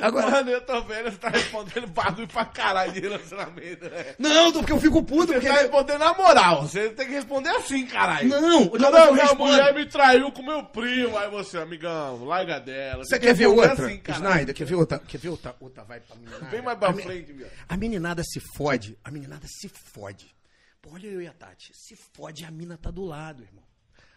Agora, 0.00 0.30
Mano, 0.30 0.50
eu 0.50 0.60
tô 0.62 0.80
vendo, 0.82 1.10
você 1.10 1.18
tá 1.18 1.28
respondendo 1.28 1.86
bagulho 1.88 2.26
pra 2.26 2.44
caralho 2.46 2.90
de 2.90 3.00
relacionamento, 3.00 3.84
né? 3.90 4.14
não, 4.18 4.50
porque 4.50 4.72
eu 4.72 4.80
fico 4.80 5.02
puto, 5.02 5.26
Você 5.26 5.34
porque... 5.34 5.48
tá 5.48 5.54
respondendo 5.56 5.98
na 5.98 6.14
moral. 6.14 6.62
Você 6.62 6.88
tem 6.90 7.06
que 7.06 7.12
responder 7.12 7.50
assim, 7.50 7.84
caralho. 7.86 8.28
Não, 8.28 8.40
Não, 8.40 8.64
não, 8.78 8.90
não, 8.90 9.06
eu 9.08 9.12
minha 9.14 9.34
mulher 9.34 9.74
me 9.74 9.84
traiu 9.86 10.32
com 10.32 10.42
meu 10.42 10.64
primo. 10.64 11.18
Aí 11.18 11.28
você, 11.28 11.58
amigão, 11.58 12.24
larga 12.24 12.58
dela. 12.58 13.04
Você 13.04 13.18
quer 13.18 13.34
ver 13.34 13.48
outra? 13.48 13.72
assim. 13.74 14.00
Snyder, 14.08 14.54
quer 14.54 14.64
ver 14.64 14.74
outra? 14.76 14.98
Quer 15.00 15.18
ver 15.18 15.28
outra, 15.28 15.54
outra 15.60 15.84
vai 15.84 16.00
pra 16.00 16.16
meninada? 16.16 16.46
Vem 16.46 16.62
mais 16.62 16.78
pra 16.78 16.88
A 16.88 16.94
frente, 16.94 17.32
viado. 17.34 17.50
A 17.68 17.76
meninada 17.76 18.22
se 18.24 18.40
fode, 18.56 18.96
a 19.04 19.10
meninada 19.10 19.46
se 19.46 19.68
fode. 19.92 20.34
Pô, 20.80 20.90
olha 20.92 21.06
eu 21.06 21.20
e 21.20 21.26
a 21.26 21.32
Tati, 21.32 21.72
se 21.74 21.94
fode, 21.94 22.44
a 22.44 22.50
mina 22.50 22.78
tá 22.78 22.90
do 22.90 23.04
lado, 23.04 23.42
irmão. 23.42 23.64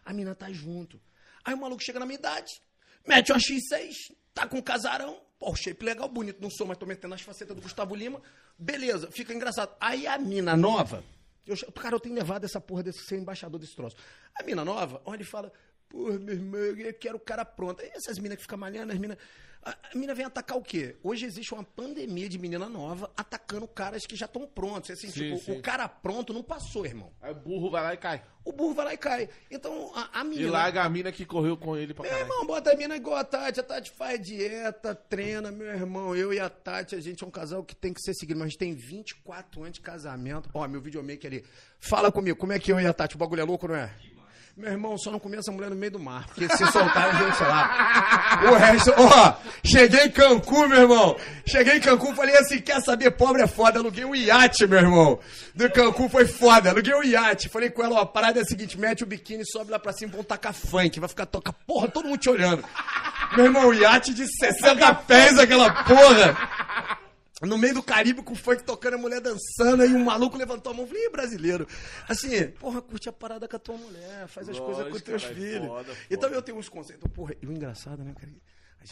A 0.05 0.13
mina 0.13 0.33
tá 0.33 0.51
junto. 0.51 0.99
Aí 1.43 1.53
o 1.53 1.57
maluco 1.57 1.83
chega 1.83 1.99
na 1.99 2.05
minha 2.05 2.17
idade, 2.17 2.61
mete 3.05 3.31
uma 3.31 3.39
X6, 3.39 4.15
tá 4.33 4.47
com 4.47 4.57
um 4.57 4.61
casarão, 4.61 5.21
pô, 5.37 5.53
shape 5.55 5.83
legal, 5.83 6.07
bonito, 6.07 6.41
não 6.41 6.49
sou, 6.49 6.65
mas 6.65 6.77
tô 6.77 6.85
metendo 6.85 7.13
as 7.13 7.21
facetas 7.21 7.55
do 7.55 7.61
Gustavo 7.61 7.93
Lima, 7.93 8.21
beleza, 8.57 9.11
fica 9.11 9.33
engraçado. 9.33 9.75
Aí 9.79 10.07
a 10.07 10.17
mina 10.17 10.55
nova, 10.55 11.03
eu, 11.45 11.57
cara, 11.73 11.95
eu 11.95 11.99
tenho 11.99 12.15
levado 12.15 12.45
essa 12.45 12.61
porra 12.61 12.83
desse 12.83 13.03
ser 13.05 13.17
embaixador 13.17 13.59
desse 13.59 13.75
troço. 13.75 13.97
A 14.35 14.43
mina 14.43 14.63
nova, 14.63 15.01
olha 15.05 15.21
e 15.21 15.25
fala, 15.25 15.51
pô, 15.89 16.13
meu 16.13 16.33
irmão, 16.33 16.59
eu 16.59 16.93
quero 16.93 17.17
o 17.17 17.19
cara 17.19 17.43
pronto. 17.43 17.81
Aí 17.81 17.91
essas 17.93 18.17
minas 18.17 18.37
que 18.37 18.43
ficam 18.43 18.57
malhando, 18.57 18.93
as 18.93 18.99
minas. 18.99 19.17
A, 19.65 19.71
a 19.93 19.97
mina 19.97 20.13
vem 20.13 20.25
atacar 20.25 20.57
o 20.57 20.61
quê? 20.61 20.95
Hoje 21.03 21.25
existe 21.25 21.53
uma 21.53 21.63
pandemia 21.63 22.27
de 22.27 22.37
menina 22.37 22.67
nova 22.67 23.11
atacando 23.15 23.67
caras 23.67 24.05
que 24.05 24.15
já 24.15 24.25
estão 24.25 24.45
prontos. 24.45 24.91
Assim, 24.91 25.07
Sim, 25.09 25.13
tipo, 25.35 25.37
sim. 25.39 25.51
o 25.57 25.61
cara 25.61 25.87
pronto 25.87 26.33
não 26.33 26.43
passou, 26.43 26.85
irmão. 26.85 27.11
Aí 27.21 27.31
o 27.31 27.35
burro 27.35 27.69
vai 27.71 27.81
lá 27.83 27.93
e 27.93 27.97
cai. 27.97 28.23
O 28.45 28.51
burro 28.51 28.73
vai 28.73 28.85
lá 28.85 28.93
e 28.93 28.97
cai. 28.97 29.29
Então, 29.49 29.91
a, 29.95 30.19
a 30.21 30.25
E 30.25 30.45
larga 30.47 30.83
a 30.83 30.89
mina 30.89 31.11
que 31.13 31.25
correu 31.25 31.55
com 31.55 31.77
ele 31.77 31.93
pra 31.93 32.03
Meu 32.03 32.11
caralho. 32.11 32.29
irmão, 32.29 32.45
bota 32.45 32.73
a 32.73 32.75
mina 32.75 32.95
igual 32.97 33.15
a 33.15 33.23
Tati. 33.23 33.59
A 33.61 33.63
Tati 33.63 33.89
faz 33.91 34.19
dieta, 34.19 34.93
treina, 34.93 35.49
meu 35.49 35.67
irmão. 35.67 36.13
Eu 36.13 36.33
e 36.33 36.39
a 36.41 36.49
Tati, 36.49 36.95
a 36.95 36.99
gente 36.99 37.23
é 37.23 37.27
um 37.27 37.31
casal 37.31 37.63
que 37.63 37.73
tem 37.73 37.93
que 37.93 38.01
ser 38.01 38.13
seguido. 38.13 38.37
Mas 38.39 38.47
a 38.47 38.49
gente 38.49 38.59
tem 38.59 38.73
24 38.75 39.61
anos 39.61 39.73
de 39.75 39.81
casamento. 39.81 40.49
Ó, 40.53 40.67
meu 40.67 40.81
videomaker 40.81 41.31
ali. 41.31 41.45
Fala 41.79 42.11
comigo, 42.11 42.37
como 42.37 42.51
é 42.51 42.59
que 42.59 42.71
eu 42.71 42.79
e 42.81 42.85
a 42.85 42.93
Tati? 42.93 43.15
O 43.15 43.19
bagulho 43.19 43.39
é 43.41 43.45
louco, 43.45 43.65
não 43.67 43.75
é? 43.75 43.93
Meu 44.55 44.71
irmão, 44.71 44.95
só 44.99 45.09
não 45.09 45.17
comia 45.17 45.39
essa 45.39 45.51
mulher 45.51 45.71
no 45.71 45.75
meio 45.75 45.93
do 45.93 45.99
mar. 45.99 46.27
Porque 46.27 46.47
se 46.47 46.71
soltar, 46.71 47.09
a 47.09 47.23
gente, 47.23 47.37
sei 47.37 47.47
lá. 47.47 48.39
O 48.51 48.53
resto, 48.53 48.93
ó, 48.95 49.33
cheguei 49.65 50.01
em 50.05 50.11
Cancún, 50.11 50.67
meu 50.67 50.81
irmão. 50.81 51.17
Cheguei 51.43 51.77
em 51.77 51.81
Cancún, 51.81 52.13
falei 52.15 52.37
assim: 52.37 52.61
quer 52.61 52.79
saber, 52.81 53.09
pobre 53.11 53.41
é 53.41 53.47
foda. 53.47 53.79
Aluguei 53.79 54.05
um 54.05 54.13
iate, 54.13 54.67
meu 54.67 54.77
irmão. 54.77 55.19
Do 55.55 55.71
Cancún 55.71 56.07
foi 56.07 56.27
foda. 56.27 56.69
Aluguei 56.69 56.93
um 56.93 57.03
iate. 57.03 57.49
Falei 57.49 57.71
com 57.71 57.83
ela: 57.83 57.95
ó, 57.95 58.01
a 58.01 58.05
parada 58.05 58.39
é 58.39 58.43
a 58.43 58.45
seguinte: 58.45 58.79
mete 58.79 59.03
o 59.03 59.07
biquíni, 59.07 59.43
sobe 59.43 59.71
lá 59.71 59.79
pra 59.79 59.91
cima, 59.91 60.11
vão 60.11 60.23
tacar 60.23 60.53
funk. 60.53 60.99
Vai 60.99 61.09
ficar 61.09 61.25
toca, 61.25 61.51
porra, 61.65 61.87
todo 61.87 62.07
mundo 62.07 62.19
te 62.19 62.29
olhando. 62.29 62.63
Meu 63.35 63.45
irmão, 63.45 63.73
iate 63.73 64.13
de 64.13 64.27
60 64.37 64.93
pés, 65.07 65.39
aquela 65.39 65.83
porra. 65.83 66.99
No 67.41 67.57
meio 67.57 67.73
do 67.73 67.83
Caribe 67.83 68.21
com 68.21 68.33
o 68.33 68.35
funk 68.35 68.63
tocando, 68.63 68.93
a 68.93 68.97
mulher 68.97 69.19
dançando, 69.19 69.81
aí 69.81 69.93
um 69.93 70.03
maluco 70.03 70.37
levantou 70.37 70.71
a 70.71 70.75
mão 70.75 70.85
e 70.85 70.87
falei, 70.87 71.05
Ih, 71.05 71.09
brasileiro. 71.09 71.67
Assim, 72.07 72.47
porra, 72.51 72.81
curte 72.81 73.09
a 73.09 73.13
parada 73.13 73.47
com 73.47 73.55
a 73.55 73.59
tua 73.59 73.75
mulher, 73.75 74.27
faz 74.27 74.47
as 74.47 74.57
Lógico, 74.57 74.65
coisas 74.65 74.91
com 74.91 74.95
os 74.97 75.01
teus 75.01 75.23
cara, 75.23 75.35
filhos. 75.35 75.67
foda, 75.67 75.83
foda. 75.83 75.97
Então 76.09 76.29
eu 76.29 76.41
tenho 76.41 76.57
uns 76.57 76.69
conceitos. 76.69 77.11
Porra, 77.11 77.33
e 77.41 77.47
o 77.47 77.51
engraçado, 77.51 78.03
né, 78.03 78.13
cara? 78.13 78.31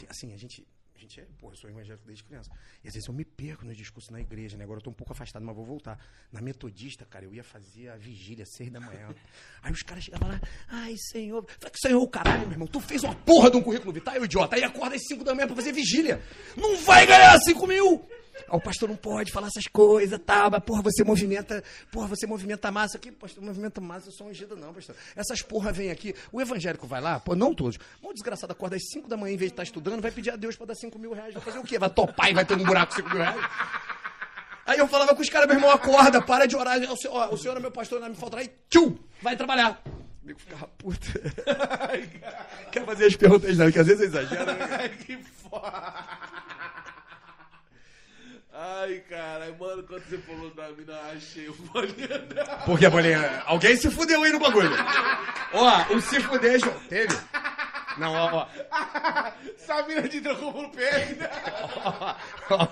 Assim, 0.10 0.34
a 0.34 0.38
gente. 0.38 0.68
Gente 1.02 1.20
é, 1.20 1.26
porra, 1.40 1.54
eu 1.54 1.58
sou 1.58 1.68
evangélico 1.68 2.06
desde 2.06 2.24
criança. 2.24 2.52
E 2.84 2.88
às 2.88 2.94
vezes 2.94 3.10
eu 3.10 3.14
me 3.14 3.26
perco 3.26 3.66
nos 3.66 3.76
discursos 3.76 4.12
na 4.12 4.22
igreja, 4.22 4.56
né? 4.56 4.64
Agora 4.64 4.78
eu 4.78 4.84
tô 4.84 4.92
um 4.92 4.94
pouco 4.94 5.12
afastado, 5.14 5.44
mas 5.44 5.56
vou 5.56 5.66
voltar. 5.66 5.98
Na 6.32 6.40
metodista, 6.42 7.04
cara, 7.06 7.26
eu 7.26 7.34
ia 7.34 7.44
fazer 7.44 7.90
a 7.90 7.98
vigília 7.98 8.44
às 8.44 8.52
seis 8.52 8.70
da 8.70 8.80
manhã. 8.80 9.10
Aí 9.64 9.72
os 9.72 9.82
caras 9.82 10.04
chegavam 10.04 10.30
lá, 10.30 10.40
ai, 10.68 10.94
senhor. 10.98 11.44
Falei, 11.58 11.74
senhor, 11.82 12.04
o 12.04 12.08
caralho, 12.08 12.42
meu 12.42 12.52
irmão, 12.52 12.68
tu 12.68 12.80
fez 12.80 13.04
uma 13.04 13.16
porra 13.16 13.50
de 13.50 13.58
um 13.58 13.64
currículo 13.64 13.92
vital, 13.92 14.24
idiota. 14.24 14.56
Aí 14.56 14.64
acorda 14.64 14.96
às 14.96 15.02
cinco 15.08 15.24
da 15.24 15.34
manhã 15.34 15.48
pra 15.48 15.56
fazer 15.56 15.72
vigília. 15.72 16.22
Não 16.56 16.78
vai 16.78 17.08
ganhar 17.08 17.36
cinco 17.40 17.66
mil! 17.66 18.08
Aí 18.50 18.58
o 18.58 18.62
pastor 18.62 18.90
não 18.90 18.96
pode 18.96 19.32
falar 19.32 19.48
essas 19.48 19.68
coisas, 19.68 20.20
tá? 20.20 20.50
Mas, 20.50 20.64
porra, 20.64 20.82
você 20.82 21.04
movimenta, 21.04 21.64
porra, 21.92 22.08
você 22.08 22.26
movimenta 22.26 22.68
a 22.68 22.72
massa 22.72 22.98
aqui, 22.98 23.12
pastor, 23.12 23.44
movimenta 23.44 23.82
massa, 23.82 24.08
eu 24.08 24.12
sou 24.12 24.28
ungido, 24.28 24.56
não, 24.56 24.74
pastor. 24.74 24.96
Essas 25.16 25.42
porra 25.42 25.72
vêm 25.72 25.92
aqui, 25.92 26.16
o 26.32 26.42
evangélico 26.42 26.88
vai 26.88 27.02
lá, 27.02 27.20
pô, 27.20 27.36
não 27.36 27.54
todos. 27.54 27.78
Um 28.04 28.14
desgraçado 28.14 28.52
acorda 28.52 28.76
às 28.76 28.84
5 28.90 29.08
da 29.08 29.18
manhã, 29.18 29.34
em 29.34 29.38
vez 29.38 29.52
de 29.52 29.54
estar 29.54 29.64
estudando, 29.64 30.02
vai 30.02 30.12
pedir 30.12 30.32
a 30.32 30.36
Deus 30.36 30.56
pra 30.56 30.66
dar 30.66 30.76
5 30.76 30.91
mil 31.00 31.14
reais. 31.14 31.34
Vai 31.34 31.44
fazer 31.44 31.60
o 31.60 31.64
quê? 31.64 31.78
Vai 31.80 31.90
topar 31.90 32.30
e 32.30 32.34
vai 32.34 32.45
ter 32.45 32.53
um 32.56 32.64
buraco 32.64 32.90
de 32.92 32.95
5 32.98 33.10
mil 33.10 33.20
reais? 33.20 33.42
Aí 34.66 34.78
eu 34.80 34.88
falava 34.88 35.14
com 35.16 35.22
os 35.22 35.30
caras, 35.30 35.48
meu 35.48 35.58
irmão, 35.58 35.72
acorda, 35.72 36.22
para 36.22 36.45
de 36.45 36.56
orar. 36.56 36.78
O 36.80 36.95
senhor, 36.98 37.14
ó, 37.16 37.34
o 37.34 37.38
senhor 37.38 37.58
é 37.58 37.60
meu 37.60 37.72
pastor, 37.72 38.00
não 38.00 38.10
me 38.10 38.16
faltará. 38.16 38.42
Aí, 38.42 38.52
tchum, 38.70 38.95
vai 39.22 39.36
trabalhar. 39.36 39.82
O 39.86 40.24
amigo 40.24 40.40
ficava 40.40 40.68
puta. 40.78 41.08
Quer 42.72 42.86
fazer 42.86 43.06
as 43.06 43.16
perguntas, 43.16 43.58
não, 43.58 43.72
que 43.72 43.80
às 43.80 43.88
vezes 43.88 44.02
eu 44.02 44.08
exagero. 44.22 44.45
né? 44.45 44.68
Ai, 44.80 44.90
que 44.90 45.18
foda. 45.18 45.94
Ai, 48.53 49.02
cara, 49.10 49.56
mano, 49.60 49.82
quando 49.84 50.03
você 50.03 50.18
falou 50.20 50.52
da 50.53 50.70
mina, 50.70 50.94
achei 51.16 51.50
o 51.50 51.53
bolinha. 51.53 52.28
Porque, 52.66 52.88
bolinha, 52.90 53.42
alguém 53.45 53.76
se 53.76 53.90
fudeu 53.90 54.22
aí 54.24 54.32
no 54.32 54.40
bagulho. 54.40 54.70
Ó, 55.53 55.95
o 55.95 56.02
se 56.02 56.20
fuder, 56.20 56.60
João, 56.60 56.80
teve? 56.88 57.18
Não, 57.98 58.14
ó, 58.14 58.44
ó. 58.44 58.48
Essa 59.56 59.86
mina 59.88 60.08
de 60.08 60.22
pro 60.22 60.70
PM, 60.72 61.16
né? 61.16 61.30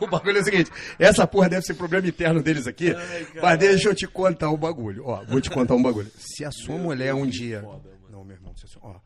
o 0.01 0.07
bagulho 0.07 0.37
é 0.37 0.41
o 0.41 0.43
seguinte: 0.43 0.71
essa 0.97 1.25
porra 1.27 1.49
deve 1.49 1.65
ser 1.65 1.73
problema 1.75 2.07
interno 2.07 2.41
deles 2.41 2.67
aqui. 2.67 2.91
Ai, 2.95 3.27
mas 3.41 3.57
deixa 3.59 3.89
eu 3.89 3.95
te 3.95 4.07
contar 4.07 4.49
um 4.49 4.57
bagulho. 4.57 5.05
Ó, 5.05 5.23
vou 5.25 5.41
te 5.41 5.49
contar 5.49 5.75
um 5.75 5.81
bagulho. 5.83 6.11
Se 6.17 6.43
a 6.45 6.51
sua 6.51 6.77
mulher 6.77 7.13
um 7.13 7.25
dia. 7.27 7.61
foda, 7.61 7.91
não, 8.09 8.23
meu 8.23 8.35
irmão, 8.35 8.55
se 8.55 8.65
a 8.65 8.67
sua- 8.67 8.81
ó, 8.83 8.99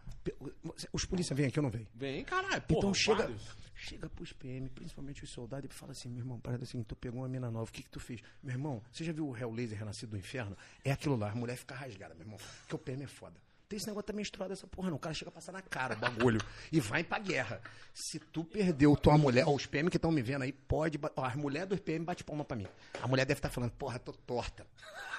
os 0.92 1.06
polícia 1.06 1.36
vêm 1.36 1.48
aqui 1.48 1.60
ou 1.60 1.64
não 1.64 1.70
vêm? 1.70 1.88
Vem, 1.94 2.24
caralho, 2.24 2.62
porra, 2.62 2.78
Então 2.80 2.94
chega, 2.94 3.24
vários. 3.24 3.42
chega 3.76 4.10
pros 4.10 4.32
PM, 4.34 4.70
principalmente 4.70 5.24
os 5.24 5.32
soldados, 5.32 5.70
e 5.70 5.74
fala 5.74 5.92
assim, 5.92 6.10
meu 6.10 6.20
irmão, 6.20 6.40
parada 6.40 6.64
assim, 6.64 6.82
tu 6.84 6.96
pegou 6.96 7.22
uma 7.22 7.28
mina 7.28 7.52
nova, 7.52 7.66
o 7.70 7.74
que 7.74 7.84
que 7.84 7.90
tu 7.90 8.00
fez? 8.00 8.22
Meu 8.42 8.54
irmão, 8.54 8.82
você 8.92 9.04
já 9.04 9.12
viu 9.12 9.28
o 9.28 9.36
Hellraiser 9.38 9.78
Renascido 9.78 10.12
do 10.12 10.18
Inferno? 10.18 10.56
É 10.86 10.92
aquilo 10.92 11.18
lá, 11.18 11.32
a 11.32 11.36
mulher 11.36 11.58
fica 11.58 11.76
rasgada, 11.76 12.14
meu 12.16 12.24
irmão, 12.24 12.38
porque 12.62 12.76
o 12.76 12.80
PM 12.80 13.04
é 13.04 13.08
foda. 13.08 13.36
Tem 13.74 13.78
esse 13.78 13.88
negócio 13.88 14.06
também 14.06 14.22
misturado 14.22 14.54
essa 14.54 14.68
porra, 14.68 14.92
não. 14.92 14.98
O 14.98 15.00
cara 15.00 15.16
chega 15.16 15.30
a 15.30 15.32
passar 15.32 15.52
na 15.52 15.60
cara 15.64 15.96
o 15.96 15.98
bagulho 15.98 16.40
e 16.72 16.80
vai 16.80 17.04
pra 17.04 17.18
guerra. 17.18 17.60
Se 17.92 18.20
tu 18.20 18.44
perdeu 18.44 18.96
tua 18.96 19.18
mulher, 19.18 19.46
ó, 19.48 19.52
os 19.52 19.66
PM 19.66 19.90
que 19.90 19.98
estão 19.98 20.12
me 20.12 20.22
vendo 20.22 20.44
aí, 20.44 20.52
pode. 20.52 21.00
Ó, 21.16 21.26
as 21.26 21.36
mulheres 21.36 21.70
dos 21.70 21.80
PM 21.80 22.06
bate 22.06 22.24
palma 22.24 22.46
pra 22.46 22.56
mim. 22.56 22.68
A 23.02 23.08
mulher 23.08 23.26
deve 23.26 23.40
estar 23.40 23.50
falando, 23.50 23.72
porra, 23.72 23.98
tô 23.98 24.12
torta. 24.12 24.64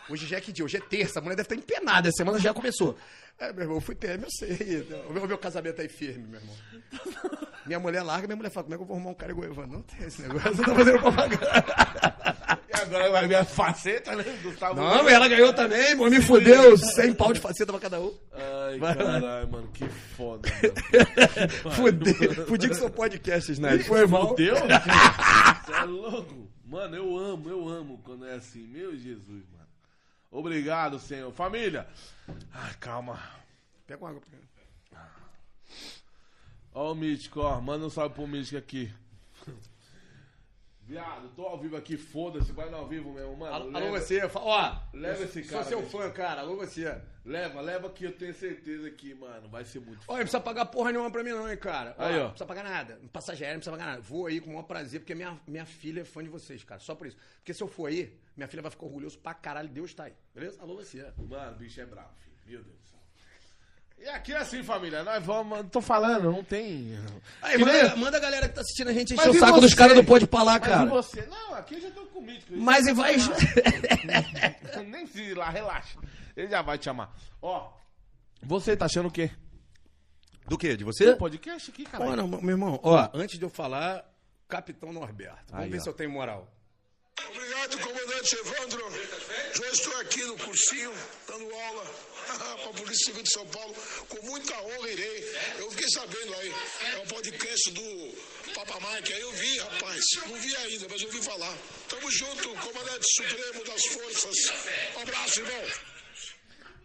Hoje 0.09 0.29
já 0.29 0.37
é 0.37 0.41
que 0.41 0.53
dia? 0.53 0.65
Hoje 0.65 0.77
é 0.77 0.81
terça, 0.81 1.19
a 1.19 1.23
mulher 1.23 1.35
deve 1.35 1.53
estar 1.53 1.57
empenada, 1.57 2.11
a 2.11 2.13
semana 2.13 2.39
já 2.39 2.55
começou. 2.55 2.97
É, 3.41 3.53
meu 3.53 3.63
irmão, 3.63 3.79
eu 3.79 3.81
fui 3.81 3.97
PM, 3.97 4.23
eu 4.23 4.31
sei. 4.31 4.83
O 5.09 5.13
meu, 5.13 5.27
meu 5.27 5.39
casamento 5.39 5.81
aí 5.81 5.89
firme, 5.89 6.25
meu 6.29 6.41
irmão. 6.41 6.55
Minha 7.67 7.81
mulher 7.81 8.03
larga, 8.05 8.29
minha 8.29 8.37
mulher 8.37 8.51
fala, 8.51 8.65
como 8.65 8.75
é 8.75 8.77
que 8.77 8.83
eu 8.85 8.87
vou 8.87 8.97
arrumar 8.97 9.11
um 9.11 9.15
cara 9.15 9.33
igual? 9.33 9.67
Não 9.67 9.83
tem 9.83 10.07
esse 10.07 10.23
negócio, 10.23 10.51
eu 10.51 10.65
tô 10.65 10.75
fazendo 10.77 11.01
propaganda. 11.01 12.34
E 12.69 12.77
agora 12.81 13.11
vai 13.11 13.27
ver 13.27 13.37
a 13.37 13.45
faceta, 13.45 14.15
né? 14.17 14.25
Gustavo. 14.43 14.75
Não, 14.75 15.09
ela 15.09 15.29
ganhou 15.29 15.53
também, 15.53 15.97
pô, 15.97 16.09
me 16.11 16.21
fudeu, 16.21 16.77
100 16.77 17.15
pau 17.15 17.33
de 17.33 17.41
faceta 17.41 17.73
pra 17.73 17.81
cada 17.81 18.01
um. 18.01 18.13
Ai, 18.33 18.79
Vai 18.79 18.95
caralho, 18.97 19.49
mano, 19.51 19.69
que 19.73 19.89
foda, 19.89 20.49
mano. 21.65 21.77
Fudeu, 21.77 22.47
fudia 22.47 22.69
com 22.69 22.75
seu 22.75 22.91
podcast, 22.91 23.53
Snyder. 23.53 23.87
Foi 23.87 24.07
mal. 24.07 24.29
Fudeu? 24.29 24.57
Você 24.57 25.73
é 25.73 25.85
louco? 25.85 26.49
Mano, 26.67 26.97
eu 26.97 27.17
amo, 27.19 27.49
eu 27.49 27.69
amo 27.69 28.01
quando 28.05 28.27
é 28.27 28.35
assim. 28.35 28.67
Meu 28.67 28.97
Jesus, 28.97 29.45
mano. 29.53 29.65
Obrigado, 30.31 30.99
Senhor. 30.99 31.33
Família. 31.33 31.87
Ai, 32.53 32.75
calma. 32.81 33.21
Pega 33.87 34.03
uma 34.03 34.11
água 34.11 34.21
pra 34.21 34.39
mim. 34.39 34.45
Ó 36.75 36.91
o 36.91 36.95
Mítico, 36.95 37.41
ó. 37.41 37.61
Manda 37.61 37.87
um 37.87 37.91
salve 37.91 38.15
pro 38.17 38.27
Mítico 38.27 38.57
aqui. 38.57 38.93
Viado, 40.87 41.31
tô 41.35 41.47
ao 41.47 41.59
vivo 41.59 41.77
aqui, 41.77 41.97
foda-se, 41.97 42.53
vai 42.53 42.69
no 42.69 42.77
ao 42.77 42.87
vivo 42.87 43.11
mesmo, 43.11 43.35
mano. 43.39 43.55
Alô, 43.55 43.71
leva, 43.71 43.99
você, 43.99 44.21
ó. 44.35 44.77
leva 44.93 45.25
esse 45.25 45.43
sou 45.43 45.53
cara, 45.59 45.65
seu 45.65 45.79
velho. 45.79 45.91
fã, 45.91 46.11
cara. 46.11 46.41
Alô, 46.43 46.57
você. 46.57 47.01
Leva, 47.25 47.63
leva 47.63 47.89
que 47.89 48.05
eu 48.05 48.13
tenho 48.13 48.35
certeza 48.35 48.91
que, 48.91 49.15
mano, 49.15 49.49
vai 49.49 49.65
ser 49.65 49.81
muito 49.81 50.05
Olha, 50.07 50.19
não 50.19 50.25
precisa 50.25 50.41
pagar 50.41 50.67
porra 50.67 50.93
nenhuma 50.93 51.11
pra 51.11 51.25
mim, 51.25 51.31
não, 51.31 51.51
hein, 51.51 51.57
cara. 51.57 51.95
Aí, 51.97 52.19
ó. 52.19 52.25
Não 52.25 52.29
precisa 52.29 52.47
pagar 52.47 52.65
nada. 52.65 53.01
Passageiro, 53.11 53.55
não 53.55 53.61
precisa 53.61 53.75
pagar 53.75 53.93
nada. 53.93 54.03
Vou 54.03 54.27
aí 54.27 54.41
com 54.41 54.51
o 54.51 54.53
maior 54.53 54.65
prazer, 54.65 55.01
porque 55.01 55.15
minha, 55.15 55.41
minha 55.47 55.65
filha 55.65 56.03
é 56.03 56.05
fã 56.05 56.23
de 56.23 56.29
vocês, 56.29 56.63
cara. 56.65 56.81
Só 56.81 56.95
por 56.95 57.07
isso. 57.07 57.17
Porque 57.37 57.55
se 57.55 57.63
eu 57.63 57.67
for 57.67 57.87
aí, 57.87 58.15
minha 58.37 58.47
filha 58.47 58.61
vai 58.61 58.71
ficar 58.71 58.85
orgulhosa 58.85 59.17
pra 59.17 59.33
caralho. 59.33 59.71
Deus 59.71 59.95
tá 59.95 60.05
aí. 60.05 60.13
Beleza? 60.35 60.61
Alô, 60.61 60.77
você. 60.77 61.11
Mano, 61.17 61.53
o 61.53 61.59
bicho 61.59 61.81
é 61.81 61.87
bravo, 61.87 62.15
filho. 62.19 62.37
Meu 62.47 62.63
Deus 62.63 62.77
do 62.77 62.85
céu. 62.85 62.94
E 63.99 64.09
aqui 64.09 64.33
é 64.33 64.37
assim, 64.39 64.63
família. 64.63 65.03
Nós 65.03 65.25
vamos. 65.25 65.67
Tô 65.71 65.81
falando, 65.81 66.31
não 66.31 66.45
tem. 66.45 66.99
Aí, 67.41 67.57
Que 67.57 67.65
nem- 67.65 67.83
manda, 67.83 67.97
manda 67.97 68.17
a 68.19 68.21
galera 68.21 68.49
que 68.49 68.55
tá 68.55 68.61
assistindo 68.61 68.89
a 68.89 68.93
gente 68.93 69.15
Mas 69.15 69.27
encher 69.27 69.37
o 69.37 69.41
saco 69.41 69.55
você? 69.55 69.61
dos 69.63 69.75
caras 69.75 69.95
do 69.97 70.05
Pode 70.05 70.27
Falar, 70.27 70.61
Mas 70.61 70.69
cara. 70.69 70.85
e 70.85 70.89
você? 70.89 71.23
Não, 71.27 71.55
aqui 71.55 71.75
eu 71.77 71.81
já 71.81 71.91
tô 71.91 72.03
com 72.07 72.21
mítico. 72.21 72.53
Mas 72.57 72.87
e 72.87 72.93
vai. 72.93 73.17
Nem 74.87 75.07
precisa 75.07 75.31
ir 75.31 75.35
lá, 75.35 75.49
relaxa. 75.49 75.99
Ele 76.37 76.49
já 76.49 76.61
vai 76.63 76.77
te 76.77 76.85
chamar. 76.85 77.15
Ó, 77.41 77.71
você 78.43 78.77
tá 78.77 78.85
achando 78.87 79.07
o 79.09 79.11
quê? 79.11 79.31
Do 80.47 80.59
quê? 80.59 80.77
De 80.77 80.85
você? 80.85 81.15
Podcast 81.17 81.71
aqui, 81.71 81.85
cara. 81.85 82.15
Não, 82.17 82.29
meu 82.29 82.51
irmão, 82.51 82.79
ó, 82.83 83.09
antes 83.15 83.39
de 83.39 83.45
eu 83.45 83.49
falar, 83.49 84.05
Capitão 84.49 84.93
Norberto. 84.93 85.45
Vamos 85.51 85.65
Aí, 85.65 85.71
ver 85.71 85.79
ó. 85.79 85.81
se 85.81 85.89
eu 85.89 85.95
tenho 85.95 86.11
moral. 86.11 86.53
Obrigado, 87.23 87.79
comandante 87.79 88.37
Evandro. 88.37 88.93
Já 89.55 89.69
estou 89.71 89.97
aqui 89.99 90.25
no 90.25 90.37
cursinho, 90.37 90.93
dando 91.29 91.55
aula 91.55 91.85
para 92.27 92.71
a 92.71 92.73
Polícia 92.73 93.07
Civil 93.07 93.23
de 93.23 93.33
São 93.33 93.47
Paulo. 93.47 93.75
Com 94.09 94.27
muita 94.27 94.53
honra 94.61 94.91
irei. 94.91 95.37
Eu 95.59 95.71
fiquei 95.71 95.89
sabendo 95.91 96.35
aí, 96.35 96.53
é 96.95 96.99
o 96.99 97.07
podcast 97.07 97.71
do 97.71 98.15
Papa 98.55 98.79
Mike. 98.81 99.13
Aí 99.13 99.21
eu 99.21 99.33
vi, 99.33 99.59
rapaz. 99.59 100.05
Não 100.27 100.35
vi 100.35 100.57
ainda, 100.57 100.87
mas 100.91 101.01
eu 101.03 101.07
ouvi 101.07 101.23
falar. 101.23 101.57
Tamo 101.89 102.11
junto, 102.11 102.49
comandante 102.57 103.07
supremo 103.15 103.65
das 103.65 103.85
forças. 103.87 104.53
Um 104.97 105.01
abraço, 105.01 105.41
irmão. 105.41 105.63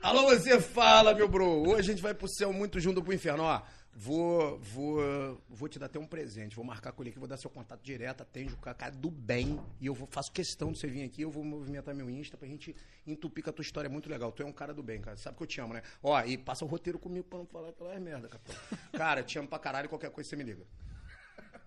Alô, 0.01 0.27
você 0.29 0.61
fala, 0.61 1.13
meu 1.15 1.27
bro. 1.27 1.67
Hoje 1.67 1.79
a 1.79 1.93
gente 1.93 2.01
vai 2.03 2.13
pro 2.13 2.27
céu 2.29 2.53
muito 2.53 2.79
junto 2.79 3.03
pro 3.03 3.13
inferno. 3.13 3.43
Ó, 3.43 3.61
vou, 3.93 4.57
vou, 4.59 5.41
vou 5.49 5.67
te 5.67 5.79
dar 5.79 5.87
até 5.87 5.99
um 5.99 6.05
presente. 6.05 6.55
Vou 6.55 6.65
marcar 6.65 6.91
com 6.91 7.03
ele 7.03 7.09
aqui, 7.09 7.19
vou 7.19 7.27
dar 7.27 7.37
seu 7.37 7.49
contato 7.49 7.81
direto, 7.81 8.21
atende 8.21 8.53
o 8.53 8.57
cara 8.57 8.91
do 8.91 9.09
bem. 9.09 9.59
E 9.79 9.87
eu 9.87 9.93
vou, 9.93 10.07
faço 10.09 10.31
questão 10.31 10.71
de 10.71 10.79
você 10.79 10.87
vir 10.87 11.03
aqui. 11.03 11.21
Eu 11.21 11.31
vou 11.31 11.43
movimentar 11.43 11.93
meu 11.93 12.09
Insta 12.09 12.37
pra 12.37 12.47
gente 12.47 12.75
entupir 13.05 13.43
com 13.43 13.49
a 13.49 13.53
tua 13.53 13.63
história. 13.63 13.87
É 13.87 13.91
muito 13.91 14.09
legal. 14.09 14.31
Tu 14.31 14.43
é 14.43 14.45
um 14.45 14.53
cara 14.53 14.73
do 14.73 14.83
bem, 14.83 15.01
cara. 15.01 15.17
Sabe 15.17 15.37
que 15.37 15.43
eu 15.43 15.47
te 15.47 15.61
amo, 15.61 15.73
né? 15.73 15.81
Ó, 16.01 16.19
e 16.23 16.37
passa 16.37 16.65
o 16.65 16.67
roteiro 16.67 16.99
comigo 16.99 17.25
pra 17.27 17.39
não 17.39 17.45
falar 17.45 17.69
aquelas 17.69 17.99
merda, 18.01 18.27
capitão. 18.27 18.55
Cara, 18.93 19.23
te 19.23 19.37
amo 19.37 19.47
pra 19.47 19.59
caralho. 19.59 19.89
Qualquer 19.89 20.11
coisa 20.11 20.29
você 20.29 20.35
me 20.35 20.43
liga. 20.43 20.63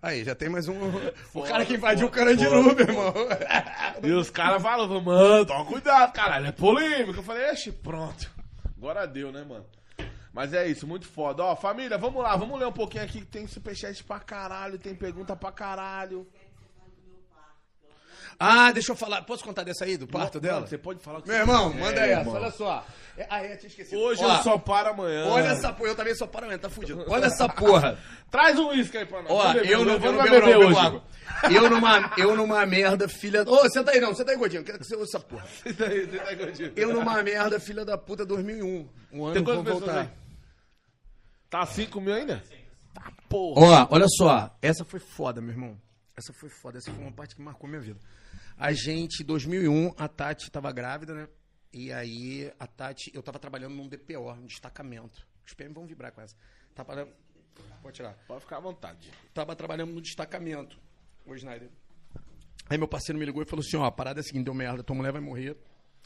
Aí, 0.01 0.23
já 0.25 0.35
tem 0.35 0.49
mais 0.49 0.67
um. 0.67 0.75
o 1.33 1.43
cara 1.43 1.65
que 1.65 1.75
invadiu 1.75 2.07
o 2.07 2.11
Carandiru, 2.11 2.61
meu 2.61 2.77
irmão. 2.77 3.13
E 4.03 4.11
os 4.11 4.29
caras 4.29 4.61
falam, 4.61 5.01
mano, 5.01 5.45
toma 5.45 5.65
cuidado, 5.65 6.11
caralho, 6.11 6.47
é 6.47 6.51
polêmico. 6.51 7.19
Eu 7.19 7.23
falei, 7.23 7.45
exe, 7.45 7.71
pronto. 7.71 8.29
Agora 8.77 9.07
deu, 9.07 9.31
né, 9.31 9.45
mano? 9.45 9.65
Mas 10.33 10.51
é 10.53 10.67
isso, 10.67 10.87
muito 10.87 11.07
foda. 11.07 11.43
Ó, 11.43 11.55
família, 11.55 11.97
vamos 11.97 12.21
lá, 12.23 12.35
vamos 12.35 12.59
ler 12.59 12.65
um 12.65 12.71
pouquinho 12.71 13.03
aqui 13.03 13.19
que 13.19 13.25
tem 13.27 13.45
superchat 13.47 14.03
pra 14.03 14.19
caralho, 14.19 14.79
tem 14.79 14.95
pergunta 14.95 15.35
pra 15.35 15.51
caralho. 15.51 16.27
ah, 18.39 18.71
deixa 18.71 18.91
eu 18.91 18.95
falar. 18.95 19.21
Posso 19.21 19.43
contar 19.43 19.63
dessa 19.63 19.85
aí, 19.85 19.95
do 19.95 20.07
parto 20.07 20.35
Mano, 20.35 20.41
dela? 20.41 20.67
Você 20.67 20.75
pode 20.77 20.99
falar 21.01 21.19
o 21.19 21.21
que 21.21 21.27
Meu 21.27 21.37
você 21.37 21.41
irmão, 21.43 21.69
quiser, 21.71 21.83
manda 21.83 21.99
essa, 22.01 22.19
irmão. 22.21 22.33
olha 22.33 22.51
só. 22.51 22.85
É, 23.15 23.27
ah, 23.29 23.43
é, 23.43 23.55
tinha 23.57 23.67
esquecido. 23.69 24.01
Hoje 24.01 24.23
Ó, 24.25 24.37
eu 24.37 24.41
só 24.43 24.57
paro 24.57 24.89
amanhã. 24.89 25.27
Olha 25.27 25.49
essa 25.49 25.71
porra, 25.71 25.89
eu 25.91 25.95
também 25.95 26.15
sou 26.15 26.27
para 26.27 26.45
amanhã, 26.47 26.57
tá 26.57 26.67
fudido. 26.69 27.05
Olha 27.07 27.25
essa 27.27 27.47
porra. 27.47 27.95
Traz 28.31 28.57
um 28.57 28.69
uísque 28.69 28.97
aí 28.97 29.05
pra 29.05 29.21
nós. 29.21 29.31
Ó, 29.31 29.37
Vamos 29.37 29.53
beber, 29.53 29.69
eu 29.71 29.85
não, 29.85 29.99
vamos 29.99 30.05
eu 30.05 30.13
não 30.13 30.23
beber 30.23 30.45
bebo, 30.45 30.61
não, 30.61 30.67
hoje. 30.69 30.79
água. 30.79 31.03
Eu 31.51 31.69
numa, 31.69 32.13
eu 32.17 32.35
numa 32.35 32.65
merda, 32.65 33.07
filha... 33.07 33.43
Ô, 33.47 33.69
senta 33.69 33.91
aí 33.91 33.99
não, 33.99 34.15
senta 34.15 34.31
aí, 34.31 34.37
gordinho, 34.37 34.63
quero 34.63 34.79
que 34.79 34.85
você 34.85 34.95
ouça 34.95 35.17
essa 35.17 35.25
porra. 35.25 35.45
Senta 35.63 35.85
aí, 35.85 36.09
senta 36.09 36.27
aí, 36.29 36.35
gordinho. 36.35 36.73
Eu 36.75 36.91
numa 36.93 37.21
merda, 37.21 37.59
filha 37.59 37.85
da 37.85 37.97
puta, 37.99 38.25
2001. 38.25 38.89
Um 39.11 39.25
ano 39.25 39.33
Tem 39.35 39.43
vou 39.43 39.63
pessoas 39.63 39.79
voltar. 39.83 39.99
aí? 40.01 40.22
Tá 41.53 41.67
5 41.67 42.01
mil 42.01 42.15
ainda? 42.15 42.43
Tá 42.95 43.13
porra. 43.29 43.61
Ó, 43.61 43.87
olha 43.91 44.07
só, 44.07 44.57
essa 44.59 44.83
foi 44.83 44.99
foda, 44.99 45.39
meu 45.39 45.51
irmão. 45.51 45.79
Essa 46.17 46.33
foi 46.33 46.49
foda, 46.49 46.79
essa 46.79 46.91
foi 46.91 47.03
uma 47.03 47.11
parte 47.11 47.35
que 47.35 47.43
marcou 47.43 47.69
minha 47.69 47.79
vida. 47.79 47.99
A 48.57 48.73
gente, 48.73 49.21
em 49.21 49.25
2001, 49.27 49.93
a 49.95 50.07
Tati 50.07 50.49
tava 50.49 50.71
grávida, 50.71 51.13
né? 51.13 51.27
E 51.71 51.93
aí, 51.93 52.51
a 52.59 52.65
Tati, 52.65 53.11
eu 53.13 53.21
tava 53.21 53.37
trabalhando 53.37 53.75
num 53.75 53.87
DPO, 53.87 54.31
um 54.31 54.47
destacamento. 54.47 55.27
Os 55.45 55.53
PM 55.53 55.75
vão 55.75 55.85
vibrar 55.85 56.11
com 56.11 56.21
essa. 56.21 56.35
Tava, 56.73 57.07
pode 57.83 57.97
tirar. 57.97 58.13
Pode 58.27 58.41
ficar 58.41 58.57
à 58.57 58.59
vontade. 58.59 59.11
Tava 59.31 59.55
trabalhando 59.55 59.93
no 59.93 60.01
destacamento, 60.01 60.79
o 61.23 61.35
Snyder. 61.35 61.69
Aí 62.67 62.79
meu 62.79 62.87
parceiro 62.87 63.19
me 63.19 63.25
ligou 63.27 63.43
e 63.43 63.45
falou 63.45 63.63
assim, 63.63 63.77
ó, 63.77 63.85
a 63.85 63.91
parada 63.91 64.21
é 64.21 64.21
a 64.21 64.23
seguinte, 64.23 64.45
deu 64.45 64.55
merda, 64.55 64.81
tua 64.81 64.95
mulher 64.95 65.11
vai 65.11 65.21
morrer. 65.21 65.55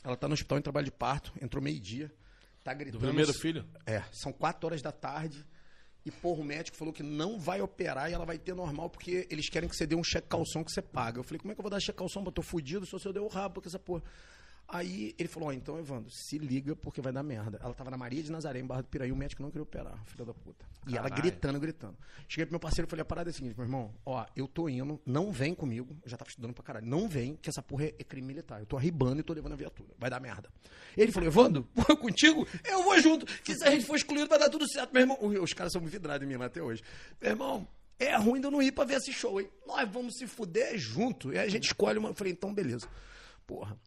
Ela 0.04 0.18
tá 0.18 0.28
no 0.28 0.34
hospital 0.34 0.58
em 0.58 0.62
trabalho 0.62 0.88
de 0.88 0.92
parto, 0.92 1.32
entrou 1.42 1.64
meio-dia, 1.64 2.14
tá 2.68 2.74
gritando. 2.74 3.00
Do 3.00 3.08
primeiro 3.08 3.34
filho? 3.34 3.66
É, 3.86 4.04
são 4.12 4.32
quatro 4.32 4.68
horas 4.68 4.82
da 4.82 4.92
tarde. 4.92 5.46
E, 6.06 6.12
porra, 6.12 6.42
o 6.42 6.44
médico 6.44 6.78
falou 6.78 6.94
que 6.94 7.04
não 7.04 7.38
vai 7.38 7.62
operar 7.62 8.10
e 8.10 8.14
ela 8.14 8.26
vai 8.26 8.38
ter 8.38 8.54
normal, 8.54 8.90
porque 8.90 9.28
eles 9.30 9.50
querem 9.50 9.68
que 9.68 9.76
você 9.76 9.86
dê 9.86 9.94
um 9.94 10.04
cheque 10.04 10.28
calção 10.30 10.64
que 10.64 10.72
você 10.72 10.82
paga. 10.82 11.20
Eu 11.20 11.24
falei, 11.24 11.40
como 11.40 11.52
é 11.52 11.56
que 11.56 11.60
eu 11.60 11.64
vou 11.64 11.70
dar 11.70 11.82
cheque 11.82 11.98
calção? 11.98 12.24
Eu 12.24 12.32
tô 12.32 12.42
fudido, 12.42 12.86
só 12.86 12.98
se 12.98 13.06
eu 13.06 13.12
der 13.12 13.20
o 13.20 13.28
rabo 13.28 13.62
com 13.62 13.68
essa 13.68 13.80
porra. 13.80 14.04
Aí 14.70 15.16
ele 15.18 15.30
falou, 15.30 15.48
ó, 15.48 15.54
então, 15.54 15.80
Evandro, 15.80 16.12
se 16.12 16.38
liga 16.38 16.76
porque 16.76 17.00
vai 17.00 17.14
dar 17.14 17.24
merda. 17.24 17.58
Ela 17.64 17.74
tava 17.74 17.90
na 17.90 17.98
Maria 17.98 18.22
de 18.22 18.30
Nazaré, 18.30 18.60
em 18.60 18.66
Barra 18.66 18.82
do 18.82 18.90
Piraí, 18.90 19.12
o 19.14 19.16
médico 19.16 19.42
não 19.42 19.50
queria 19.50 19.64
operar, 19.64 19.98
filha 20.06 20.26
da 20.26 20.34
puta. 20.34 20.66
E 20.86 20.92
ela 20.98 21.10
Caralho. 21.10 21.22
gritando, 21.22 21.60
gritando. 21.60 21.98
Cheguei 22.28 22.46
pro 22.46 22.54
meu 22.54 22.60
parceiro 22.60 22.86
e 22.86 22.90
falei, 22.90 23.02
a 23.02 23.06
parada 23.06 23.30
é 23.30 23.32
a 23.32 23.34
seguinte, 23.34 23.56
meu 23.56 23.66
irmão, 23.66 23.94
ó, 24.06 24.26
eu 24.36 24.46
tô 24.46 24.68
indo, 24.68 25.00
não 25.06 25.32
vem 25.32 25.56
comigo, 25.56 25.96
eu 26.04 26.10
já 26.10 26.18
tava 26.18 26.30
estudando 26.30 26.54
pra 26.54 26.64
caralho, 26.64 26.86
não 26.86 27.08
vem, 27.08 27.38
que 27.38 27.50
essa 27.50 27.62
porra 27.62 27.86
é, 27.86 27.96
é 27.98 28.04
crime 28.04 28.28
militar. 28.28 28.60
Eu 28.60 28.66
tô 28.66 28.76
arribando 28.76 29.22
e 29.22 29.24
tô 29.24 29.32
levando 29.32 29.54
a 29.54 29.56
viatura. 29.56 29.90
Vai 29.98 30.10
dar 30.10 30.20
merda. 30.20 30.50
Ele 30.98 31.14
falou, 31.14 31.28
Evandro, 31.28 31.64
porra, 31.74 31.96
contigo? 31.96 32.46
Eu 32.66 32.84
vou 32.84 33.00
junto. 33.00 33.26
Que 33.44 33.56
se 33.56 33.64
a 33.64 33.72
gente 33.72 33.86
for 33.86 33.96
excluído, 33.96 34.28
vai 34.28 34.38
dar 34.38 34.50
tudo 34.50 34.68
certo, 34.70 34.92
meu 34.92 35.02
irmão. 35.02 35.18
Os 35.42 35.54
caras 35.54 35.72
são 35.72 35.82
vidrados 35.82 36.26
em 36.26 36.30
mim 36.30 36.36
lá 36.36 36.48
até 36.48 36.62
hoje. 36.62 36.84
Meu 37.22 37.32
irmão, 37.32 37.66
é 37.98 38.18
ruim 38.18 38.42
de 38.42 38.48
eu 38.48 38.52
não 38.52 38.62
ir 38.62 38.74
pra 38.74 38.84
ver 38.84 38.96
esse 38.96 39.14
show, 39.14 39.40
hein? 39.40 39.50
Nós 39.66 39.90
vamos 39.90 40.16
se 40.18 40.28
fuder 40.28 40.78
junto. 40.78 41.32
E 41.32 41.40
aí 41.40 41.48
a 41.48 41.50
gente 41.50 41.68
escolhe 41.68 41.98
uma. 41.98 42.10
Eu 42.10 42.16
falei, 42.16 42.34
então 42.34 42.54
beleza. 42.54 42.86
Porra. 43.46 43.78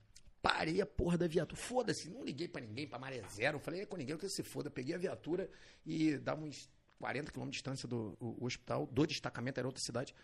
Parei 0.43 0.81
a 0.81 0.86
porra 0.86 1.19
da 1.19 1.27
viatura. 1.27 1.60
Foda-se, 1.60 2.09
não 2.09 2.25
liguei 2.25 2.49
pra 2.49 2.60
ninguém, 2.60 2.86
pra 2.86 2.99
maré 2.99 3.23
zero. 3.28 3.59
Falei 3.59 3.83
é 3.83 3.86
com 3.86 3.97
ninguém, 3.97 4.17
que 4.17 4.28
se 4.28 4.43
foda. 4.43 4.70
Peguei 4.70 4.94
a 4.94 4.99
viatura 4.99 5.51
e 5.85 6.17
dava 6.19 6.43
uns 6.43 6.70
40 6.99 7.31
quilômetros 7.31 7.57
de 7.57 7.62
distância 7.62 7.89
do 7.89 8.17
hospital, 8.41 8.86
do 8.86 9.07
destacamento, 9.07 9.59
era 9.59 9.69
outra 9.69 9.83
cidade. 9.83 10.15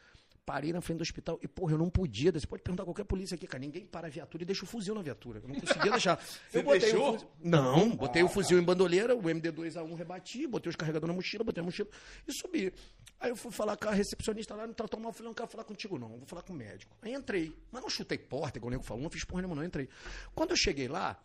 Parei 0.47 0.73
na 0.73 0.81
frente 0.81 0.99
do 0.99 1.03
hospital 1.03 1.41
e, 1.43 1.49
porra, 1.49 1.73
eu 1.73 1.79
não 1.79 1.91
podia. 1.91 2.31
Você 2.31 2.47
pode 2.47 2.63
perguntar 2.63 2.85
a 2.85 2.87
qualquer 2.87 3.03
polícia 3.05 3.35
aqui, 3.35 3.49
cara. 3.49 3.61
Ninguém 3.61 3.85
para 3.85 4.07
a 4.07 4.11
viatura 4.11 4.45
e 4.45 4.47
deixa 4.47 4.63
o 4.65 4.67
fuzil 4.67 4.95
na 4.95 5.03
viatura. 5.03 5.41
Eu 5.43 5.49
não 5.49 5.57
conseguia 5.57 5.91
deixar. 5.91 6.21
eu 6.55 6.63
botei 6.63 6.79
deixou? 6.79 7.09
o 7.09 7.13
fuzil. 7.15 7.29
Não, 7.43 7.91
botei 7.97 8.23
o 8.23 8.29
fuzil 8.29 8.57
em 8.59 8.63
bandoleira, 8.63 9.17
o 9.17 9.21
MD2A1 9.23 9.95
rebati, 9.97 10.47
botei 10.47 10.71
os 10.71 10.77
carregadores 10.77 11.13
na 11.13 11.17
mochila, 11.17 11.43
botei 11.43 11.61
a 11.61 11.65
mochila 11.65 11.89
e 12.29 12.33
subi. 12.33 12.73
Aí 13.19 13.31
eu 13.31 13.35
fui 13.37 13.51
falar 13.51 13.77
com 13.77 13.89
a 13.89 13.93
recepcionista 13.93 14.55
lá, 14.55 14.69
não 14.69 14.75
tratou 14.75 15.01
mal, 15.01 15.11
eu 15.11 15.15
falei, 15.15 15.29
não 15.29 15.35
quero 15.35 15.49
falar 15.49 15.65
contigo 15.65 15.99
não, 15.99 16.11
vou 16.11 16.27
falar 16.27 16.43
com 16.43 16.53
o 16.53 16.57
médico. 16.57 16.97
Aí 17.03 17.13
entrei, 17.13 17.53
mas 17.73 17.83
não 17.83 17.91
chutei 17.91 18.17
porta, 18.17 18.59
igual 18.59 18.69
o 18.69 18.71
nego 18.71 18.85
falou, 18.85 19.03
não 19.03 19.11
fiz 19.11 19.25
porra 19.25 19.43
nenhuma, 19.43 19.57
não 19.57 19.65
entrei. 19.67 19.89
Quando 20.33 20.51
eu 20.51 20.57
cheguei 20.57 20.87
lá, 20.87 21.19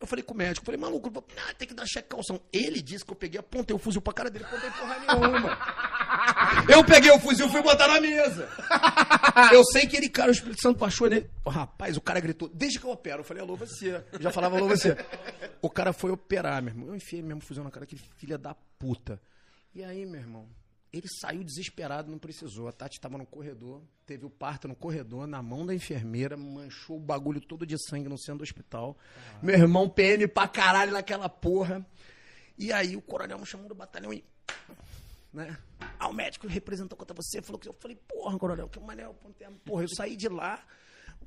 eu 0.00 0.06
falei 0.06 0.24
com 0.24 0.34
o 0.34 0.36
médico, 0.36 0.66
falei, 0.66 0.80
maluco, 0.80 1.08
vou- 1.10 1.24
ah, 1.48 1.54
tem 1.54 1.68
que 1.68 1.74
dar 1.74 1.86
cheque 1.86 2.08
calção. 2.08 2.40
Ele 2.52 2.82
disse 2.82 3.04
que 3.04 3.12
eu 3.12 3.16
peguei, 3.16 3.38
apontei 3.38 3.74
o 3.76 3.78
fuzil 3.78 4.00
pra 4.02 4.12
cara 4.12 4.30
dele, 4.30 4.44
apontei 4.44 4.70
porra 4.70 4.98
nenhuma. 4.98 5.58
Eu 6.68 6.84
peguei 6.84 7.10
o 7.10 7.18
fuzil 7.18 7.46
e 7.46 7.50
fui 7.50 7.62
botar 7.62 7.88
na 7.88 8.00
mesa. 8.00 8.48
Eu 9.52 9.64
sei 9.64 9.86
que 9.86 9.96
ele, 9.96 10.08
cara, 10.08 10.30
o 10.30 10.32
Espírito 10.32 10.60
Santo 10.60 10.78
baixou 10.78 11.08
nele. 11.08 11.30
Ô, 11.44 11.50
rapaz, 11.50 11.96
o 11.96 12.00
cara 12.00 12.20
gritou, 12.20 12.48
desde 12.48 12.78
que 12.78 12.86
eu 12.86 12.90
opero. 12.90 13.20
Eu 13.20 13.24
falei, 13.24 13.42
alô, 13.42 13.56
você. 13.56 14.02
Já 14.20 14.30
falava, 14.30 14.56
alô, 14.56 14.68
você. 14.68 14.96
O 15.60 15.70
cara 15.70 15.92
foi 15.92 16.10
operar, 16.10 16.62
meu 16.62 16.72
irmão. 16.72 16.88
Eu 16.88 16.94
enfiei 16.94 17.22
mesmo 17.22 17.40
fuzil 17.40 17.64
na 17.64 17.70
cara, 17.70 17.84
aquele 17.84 18.02
filha 18.16 18.38
da 18.38 18.54
puta. 18.78 19.20
E 19.74 19.82
aí, 19.82 20.06
meu 20.06 20.20
irmão, 20.20 20.48
ele 20.92 21.08
saiu 21.20 21.42
desesperado, 21.42 22.10
não 22.10 22.18
precisou. 22.18 22.68
A 22.68 22.72
Tati 22.72 23.00
tava 23.00 23.18
no 23.18 23.26
corredor, 23.26 23.82
teve 24.06 24.24
o 24.24 24.30
parto 24.30 24.68
no 24.68 24.76
corredor, 24.76 25.26
na 25.26 25.42
mão 25.42 25.66
da 25.66 25.74
enfermeira, 25.74 26.36
manchou 26.36 26.96
o 26.96 27.00
bagulho 27.00 27.40
todo 27.40 27.66
de 27.66 27.76
sangue 27.88 28.08
no 28.08 28.16
centro 28.16 28.38
do 28.38 28.44
hospital. 28.44 28.96
Meu 29.42 29.56
irmão, 29.56 29.88
PM 29.88 30.28
pra 30.28 30.46
caralho 30.46 30.92
naquela 30.92 31.28
porra. 31.28 31.84
E 32.56 32.72
aí 32.72 32.94
o 32.94 33.02
coronel 33.02 33.38
me 33.38 33.46
chamou 33.46 33.68
do 33.68 33.74
batalhão 33.74 34.12
e 34.12 34.24
né? 35.34 35.58
Ah, 35.98 36.08
o 36.08 36.12
médico 36.12 36.46
representou 36.46 36.96
contra 36.96 37.14
você, 37.14 37.42
falou 37.42 37.58
que 37.58 37.68
eu 37.68 37.74
falei, 37.80 37.96
porra, 38.08 38.38
coronel, 38.38 38.68
que 38.68 38.78
mané, 38.80 39.04
eu 39.04 39.14
pontei 39.14 39.46
a- 39.46 39.50
porra, 39.64 39.82
eu 39.84 39.88
saí 39.88 40.16
de 40.16 40.28
lá, 40.28 40.64
O 40.64 40.83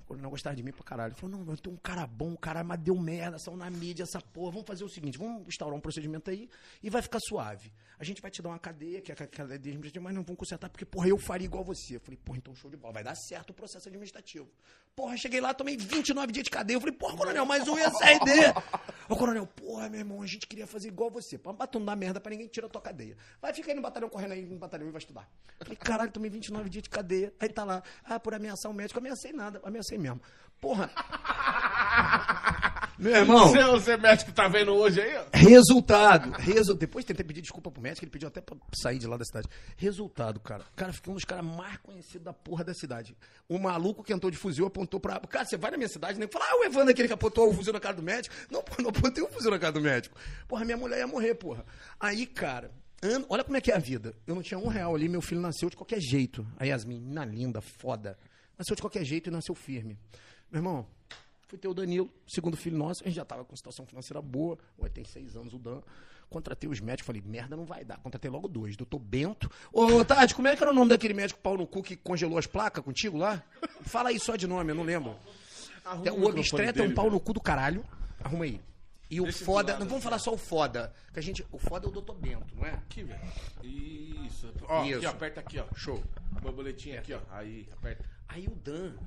coronel 0.07 0.29
gostava 0.29 0.55
de 0.55 0.63
mim 0.63 0.71
pra 0.71 0.83
caralho. 0.83 1.11
Ele 1.11 1.19
falou, 1.19 1.37
não, 1.37 1.51
eu 1.51 1.57
tenho 1.57 1.75
um 1.75 1.79
cara 1.79 2.07
bom, 2.07 2.33
o 2.33 2.37
cara 2.37 2.63
mas 2.63 2.79
deu 2.79 2.95
merda, 2.95 3.37
saiu 3.37 3.57
na 3.57 3.69
mídia, 3.69 4.03
essa 4.03 4.21
porra. 4.21 4.51
Vamos 4.51 4.67
fazer 4.67 4.83
o 4.83 4.89
seguinte, 4.89 5.17
vamos 5.17 5.47
instaurar 5.47 5.77
um 5.77 5.81
procedimento 5.81 6.29
aí 6.31 6.49
e 6.81 6.89
vai 6.89 7.01
ficar 7.01 7.19
suave. 7.19 7.71
A 7.99 8.03
gente 8.03 8.21
vai 8.21 8.31
te 8.31 8.41
dar 8.41 8.49
uma 8.49 8.59
cadeia, 8.59 9.01
que 9.01 9.11
é 9.11 9.15
a 9.15 9.27
cadeia 9.27 9.55
administrativa, 9.55 10.03
mas 10.03 10.13
não 10.13 10.23
vamos 10.23 10.39
consertar, 10.39 10.69
porque, 10.69 10.85
porra, 10.85 11.09
eu 11.09 11.17
faria 11.17 11.45
igual 11.45 11.63
você. 11.63 11.97
Eu 11.97 11.99
falei, 11.99 12.17
porra, 12.17 12.37
então 12.37 12.55
show 12.55 12.69
de 12.69 12.77
bola, 12.77 12.93
vai 12.93 13.03
dar 13.03 13.15
certo 13.15 13.49
o 13.49 13.53
processo 13.53 13.87
administrativo. 13.89 14.47
Porra, 14.95 15.15
cheguei 15.15 15.39
lá, 15.39 15.53
tomei 15.53 15.77
29 15.77 16.31
dias 16.31 16.43
de 16.43 16.49
cadeia. 16.49 16.75
Eu 16.75 16.79
falei, 16.79 16.95
porra, 16.95 17.15
coronel, 17.15 17.45
mais 17.45 17.67
um 17.67 17.77
ia 17.77 17.91
sair 17.91 18.19
dele. 18.21 18.53
Ô, 19.07 19.15
coronel, 19.15 19.45
porra, 19.45 19.87
meu 19.89 19.99
irmão, 19.99 20.21
a 20.21 20.25
gente 20.25 20.47
queria 20.47 20.65
fazer 20.65 20.87
igual 20.87 21.11
você. 21.11 21.37
Pra 21.37 21.53
não 21.73 21.85
dar 21.85 21.95
merda 21.95 22.19
pra 22.19 22.31
ninguém, 22.31 22.47
tira 22.47 22.65
a 22.65 22.69
tua 22.69 22.81
cadeia. 22.81 23.15
Vai 23.39 23.53
ficar 23.53 23.71
aí 23.71 23.75
no 23.75 23.81
batalhão, 23.81 24.09
correndo 24.09 24.31
aí 24.31 24.45
no 24.45 24.57
batalhão 24.57 24.87
e 24.87 24.91
vai 24.91 24.99
estudar. 24.99 25.29
Eu 25.59 25.65
falei, 25.65 25.77
caralho, 25.77 26.11
tomei 26.11 26.31
29 26.31 26.69
dias 26.69 26.83
de 26.83 26.89
cadeia. 26.89 27.31
Aí 27.39 27.47
tá 27.49 27.63
lá, 27.63 27.83
ah, 28.03 28.19
por 28.19 28.33
ameaçar 28.33 28.71
o 28.71 28.73
médico. 28.73 28.99
Ameacei 28.99 29.31
nada, 29.31 29.61
ameacei 29.63 29.96
mesmo. 29.97 30.21
Porra. 30.59 30.89
Meu 32.97 33.15
irmão. 33.15 33.49
Você, 33.49 33.63
você 33.63 33.95
médico 33.97 34.31
tá 34.31 34.47
vendo 34.47 34.73
hoje 34.73 34.99
aí, 34.99 35.15
ó? 35.17 35.25
Resultado. 35.31 36.31
Resu... 36.31 36.73
Depois 36.73 37.05
tentei 37.05 37.23
pedir 37.23 37.41
desculpa 37.41 37.69
pro 37.69 37.79
médico, 37.79 38.03
ele 38.03 38.09
pediu 38.11 38.27
até 38.27 38.41
pra 38.41 38.57
sair 38.75 38.97
de 38.97 39.05
lá 39.05 39.15
da 39.17 39.23
cidade. 39.23 39.47
Resultado, 39.75 40.39
cara. 40.39 40.63
Cara, 40.75 40.91
fiquei 40.91 41.11
um 41.11 41.15
dos 41.15 41.23
caras 41.23 41.45
mais 41.45 41.77
conhecidos 41.77 42.23
da 42.23 42.33
porra 42.33 42.63
da 42.63 42.73
cidade. 42.73 43.15
O 43.47 43.59
maluco 43.59 44.03
que 44.03 44.11
entrou 44.11 44.31
de 44.31 44.37
fuzil 44.37 44.65
apontou 44.65 44.99
pra. 44.99 45.19
Cara, 45.19 45.45
você 45.45 45.57
vai 45.57 45.69
na 45.69 45.77
minha 45.77 45.87
cidade, 45.89 46.19
né? 46.19 46.27
Fala, 46.27 46.45
ah, 46.49 46.55
o 46.59 46.63
Evandro 46.63 46.89
aquele 46.89 47.07
que 47.07 47.13
apontou 47.13 47.51
o 47.51 47.53
fuzil 47.53 47.71
na 47.71 47.79
cara 47.79 47.95
do 47.95 48.01
médico. 48.01 48.33
Não, 48.49 48.63
pô, 48.63 48.81
não 48.81 48.89
apontei 48.89 49.23
o 49.23 49.27
fuzil 49.29 49.51
na 49.51 49.59
cara 49.59 49.73
do 49.73 49.81
médico. 49.81 50.17
Porra, 50.47 50.65
minha 50.65 50.77
mulher 50.77 50.97
ia 50.97 51.07
morrer, 51.07 51.35
porra. 51.35 51.63
Aí, 51.99 52.25
cara. 52.25 52.71
ano- 53.03 53.27
Olha 53.29 53.43
como 53.43 53.57
é 53.57 53.61
que 53.61 53.71
é 53.71 53.75
a 53.75 53.79
vida. 53.79 54.15
Eu 54.25 54.33
não 54.33 54.41
tinha 54.41 54.57
um 54.57 54.67
real 54.67 54.95
ali, 54.95 55.07
meu 55.07 55.21
filho 55.21 55.39
nasceu 55.39 55.69
de 55.69 55.75
qualquer 55.75 55.99
jeito. 56.01 56.47
A 56.57 56.65
Yasmin, 56.65 56.99
menina 56.99 57.23
linda, 57.23 57.61
foda. 57.61 58.17
Nasceu 58.57 58.75
de 58.75 58.81
qualquer 58.81 59.03
jeito 59.03 59.29
e 59.29 59.31
nasceu 59.31 59.53
firme. 59.53 59.97
Meu 60.51 60.59
irmão, 60.59 60.87
Fui 61.47 61.57
ter 61.57 61.69
o 61.69 61.73
Danilo, 61.73 62.11
segundo 62.27 62.57
filho 62.57 62.77
nosso, 62.77 63.01
a 63.03 63.07
gente 63.07 63.15
já 63.15 63.21
estava 63.21 63.45
com 63.45 63.55
situação 63.55 63.85
financeira 63.85 64.21
boa, 64.21 64.57
vai 64.77 64.89
tem 64.89 65.05
seis 65.05 65.37
anos 65.37 65.53
o 65.53 65.57
Dan. 65.57 65.81
Contratei 66.29 66.69
os 66.69 66.81
médicos, 66.81 67.07
falei, 67.07 67.23
merda, 67.25 67.55
não 67.55 67.63
vai 67.63 67.85
dar. 67.85 67.97
Contratei 67.99 68.29
logo 68.29 68.49
dois, 68.49 68.75
doutor 68.75 68.99
Bento. 68.99 69.49
Ô, 69.71 70.03
Tati, 70.03 70.35
como 70.35 70.49
é 70.49 70.57
que 70.57 70.61
era 70.61 70.73
o 70.73 70.75
nome 70.75 70.89
daquele 70.89 71.13
médico 71.13 71.39
pau 71.39 71.55
no 71.55 71.65
cu 71.65 71.81
que 71.81 71.95
congelou 71.95 72.37
as 72.37 72.45
placas 72.45 72.83
contigo 72.83 73.17
lá? 73.17 73.41
Fala 73.83 74.09
aí 74.09 74.19
só 74.19 74.35
de 74.35 74.45
nome, 74.45 74.71
eu 74.71 74.75
não 74.75 74.83
lembro. 74.83 75.15
Arruma 75.85 76.11
o 76.11 76.25
obstetra 76.27 76.83
é 76.83 76.87
um 76.89 76.93
pau 76.93 77.09
no 77.09 77.17
cu 77.17 77.31
do 77.31 77.39
caralho. 77.39 77.85
Arruma 78.21 78.43
aí. 78.43 78.59
E 79.09 79.21
o 79.21 79.23
Deixa 79.23 79.45
foda, 79.45 79.79
não 79.79 79.87
vamos 79.87 80.03
falar 80.03 80.19
só 80.19 80.33
o 80.33 80.37
foda, 80.37 80.93
que 81.13 81.19
a 81.19 81.23
gente, 81.23 81.45
o 81.51 81.57
foda 81.57 81.85
é 81.85 81.89
o 81.89 81.91
doutor 81.91 82.15
Bento, 82.15 82.53
não 82.55 82.65
é? 82.65 82.71
Aqui, 82.71 83.03
velho. 83.03 83.21
Isso. 83.63 84.53
Ó, 84.63 84.83
Isso. 84.83 84.97
aqui, 84.97 85.05
ó, 85.05 85.09
aperta 85.09 85.39
aqui, 85.39 85.59
ó. 85.59 85.65
Show. 85.75 86.03
Borboletinha 86.41 86.99
aqui, 86.99 87.13
ó. 87.13 87.21
Aí, 87.29 87.69
aperta. 87.71 88.05
Aí 88.27 88.47
o 88.47 88.55
Dan, 88.55 88.97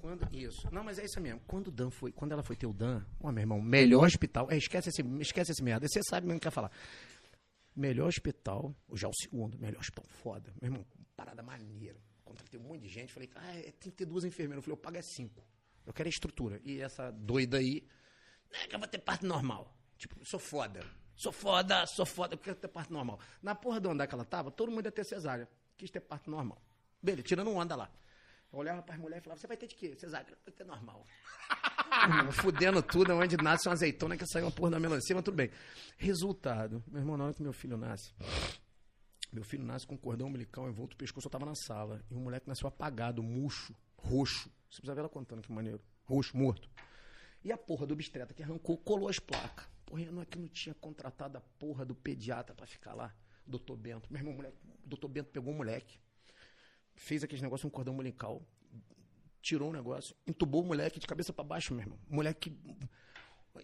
quando 0.00 0.28
isso, 0.34 0.68
não, 0.72 0.82
mas 0.82 0.98
é 0.98 1.04
isso 1.04 1.20
mesmo. 1.20 1.40
Quando 1.46 1.68
o 1.68 1.70
Dan 1.70 1.90
foi, 1.90 2.10
quando 2.10 2.32
ela 2.32 2.42
foi 2.42 2.56
ter 2.56 2.66
o 2.66 2.72
Dan, 2.72 3.04
ó, 3.20 3.30
meu 3.30 3.42
irmão, 3.42 3.60
melhor 3.60 4.04
hospital, 4.06 4.50
é, 4.50 4.56
esquece 4.56 4.88
esse, 4.88 5.02
esquece 5.20 5.52
esse 5.52 5.62
merda, 5.62 5.86
você 5.86 6.00
sabe 6.02 6.26
mesmo 6.26 6.38
o 6.38 6.40
que 6.40 6.48
quer 6.48 6.52
falar. 6.52 6.72
Melhor 7.76 8.08
hospital, 8.08 8.74
já 8.94 9.08
o 9.08 9.14
segundo, 9.14 9.56
melhor 9.56 9.80
hospital 9.80 10.04
foda, 10.08 10.52
meu 10.60 10.72
irmão, 10.72 10.86
parada 11.16 11.42
maneira. 11.44 11.96
Contratei 12.24 12.58
um 12.58 12.64
monte 12.64 12.82
de 12.82 12.88
gente, 12.88 13.12
falei, 13.12 13.30
ah, 13.36 13.56
é, 13.56 13.72
tem 13.78 13.90
que 13.90 13.98
ter 13.98 14.04
duas 14.04 14.24
enfermeiras, 14.24 14.58
eu 14.58 14.62
falei, 14.62 14.72
eu 14.72 14.82
pago 14.82 14.96
é 14.96 15.02
cinco. 15.02 15.44
Eu 15.86 15.92
quero 15.92 16.06
a 16.06 16.10
estrutura. 16.10 16.60
E 16.64 16.80
essa 16.80 17.10
doida 17.10 17.56
aí, 17.56 17.82
que 18.68 18.74
eu 18.74 18.78
vou 18.78 18.88
ter 18.88 18.98
parte 18.98 19.24
normal. 19.24 19.74
Tipo, 19.96 20.24
sou 20.24 20.38
foda. 20.38 20.84
Sou 21.14 21.32
foda, 21.32 21.84
sou 21.86 22.06
foda, 22.06 22.34
eu 22.34 22.38
quero 22.38 22.56
ter 22.56 22.68
parte 22.68 22.92
normal. 22.92 23.18
Na 23.42 23.54
porra 23.54 23.80
do 23.80 23.90
andar 23.90 24.06
que 24.06 24.14
ela 24.14 24.24
tava, 24.24 24.52
todo 24.52 24.70
mundo 24.70 24.84
ia 24.86 24.92
ter 24.92 25.04
cesárea. 25.04 25.48
Quis 25.76 25.90
ter 25.90 26.00
parte 26.00 26.30
normal. 26.30 26.62
Beleza, 27.02 27.24
tirando 27.24 27.50
um 27.50 27.60
anda 27.60 27.74
lá. 27.74 27.90
Eu 28.52 28.60
olhava 28.60 28.82
para 28.82 28.94
as 28.94 29.00
mulheres 29.00 29.22
e 29.22 29.24
falava, 29.24 29.40
você 29.40 29.46
vai 29.46 29.56
ter 29.56 29.66
de 29.66 29.74
quê? 29.74 29.96
Cesárea, 29.96 30.26
vai 30.44 30.54
ter 30.54 30.64
normal. 30.64 31.04
Irmão, 32.04 32.32
Fudendo 32.32 32.82
tudo, 32.82 33.14
onde 33.14 33.36
nasce 33.36 33.68
uma 33.68 33.74
azeitona 33.74 34.16
que 34.16 34.24
saiu 34.26 34.46
uma 34.46 34.52
porra 34.52 34.70
da 34.70 34.80
melancia, 34.80 35.14
mas 35.14 35.24
tudo 35.24 35.34
bem. 35.34 35.50
Resultado, 35.96 36.82
meu 36.86 37.00
irmão, 37.00 37.16
na 37.16 37.24
hora 37.24 37.34
que 37.34 37.42
meu 37.42 37.52
filho 37.52 37.76
nasce, 37.76 38.14
meu 39.32 39.44
filho 39.44 39.64
nasce 39.64 39.86
com 39.86 39.94
um 39.94 39.98
cordão 39.98 40.28
umbilical 40.28 40.68
envolto 40.68 40.94
o 40.94 40.96
pescoço, 40.96 41.26
eu 41.26 41.30
tava 41.30 41.44
na 41.44 41.54
sala. 41.54 42.00
E 42.10 42.14
o 42.14 42.18
moleque 42.18 42.48
nasceu 42.48 42.68
apagado, 42.68 43.22
murcho, 43.22 43.74
roxo. 43.96 44.48
Você 44.70 44.76
precisa 44.76 44.94
ver 44.94 45.00
ela 45.00 45.08
contando 45.08 45.42
que 45.42 45.52
maneiro. 45.52 45.80
Roxo, 46.04 46.36
morto. 46.36 46.70
E 47.44 47.52
a 47.52 47.56
porra 47.56 47.86
do 47.86 47.94
obstetra 47.94 48.34
que 48.34 48.42
arrancou, 48.42 48.76
colou 48.78 49.08
as 49.08 49.18
placas. 49.18 49.66
Porra, 49.86 50.04
não 50.10 50.22
é 50.22 50.26
que 50.26 50.38
não 50.38 50.48
tinha 50.48 50.74
contratado 50.74 51.38
a 51.38 51.40
porra 51.40 51.84
do 51.84 51.94
pediatra 51.94 52.54
pra 52.54 52.66
ficar 52.66 52.94
lá, 52.94 53.14
doutor 53.46 53.76
Bento. 53.76 54.12
Meu 54.12 54.20
irmão, 54.20 54.34
moleque, 54.34 54.56
o 54.84 54.88
doutor 54.88 55.08
Bento 55.08 55.30
pegou 55.30 55.52
o 55.52 55.56
moleque, 55.56 55.98
fez 56.94 57.22
aquele 57.24 57.40
negócio, 57.42 57.66
um 57.66 57.70
cordão 57.70 57.94
umbilical, 57.94 58.42
tirou 59.40 59.70
o 59.70 59.72
negócio, 59.72 60.14
entubou 60.26 60.62
o 60.62 60.66
moleque 60.66 60.98
de 60.98 61.06
cabeça 61.06 61.32
pra 61.32 61.44
baixo, 61.44 61.72
meu 61.72 61.82
irmão. 61.82 61.98
Moleque. 62.08 62.54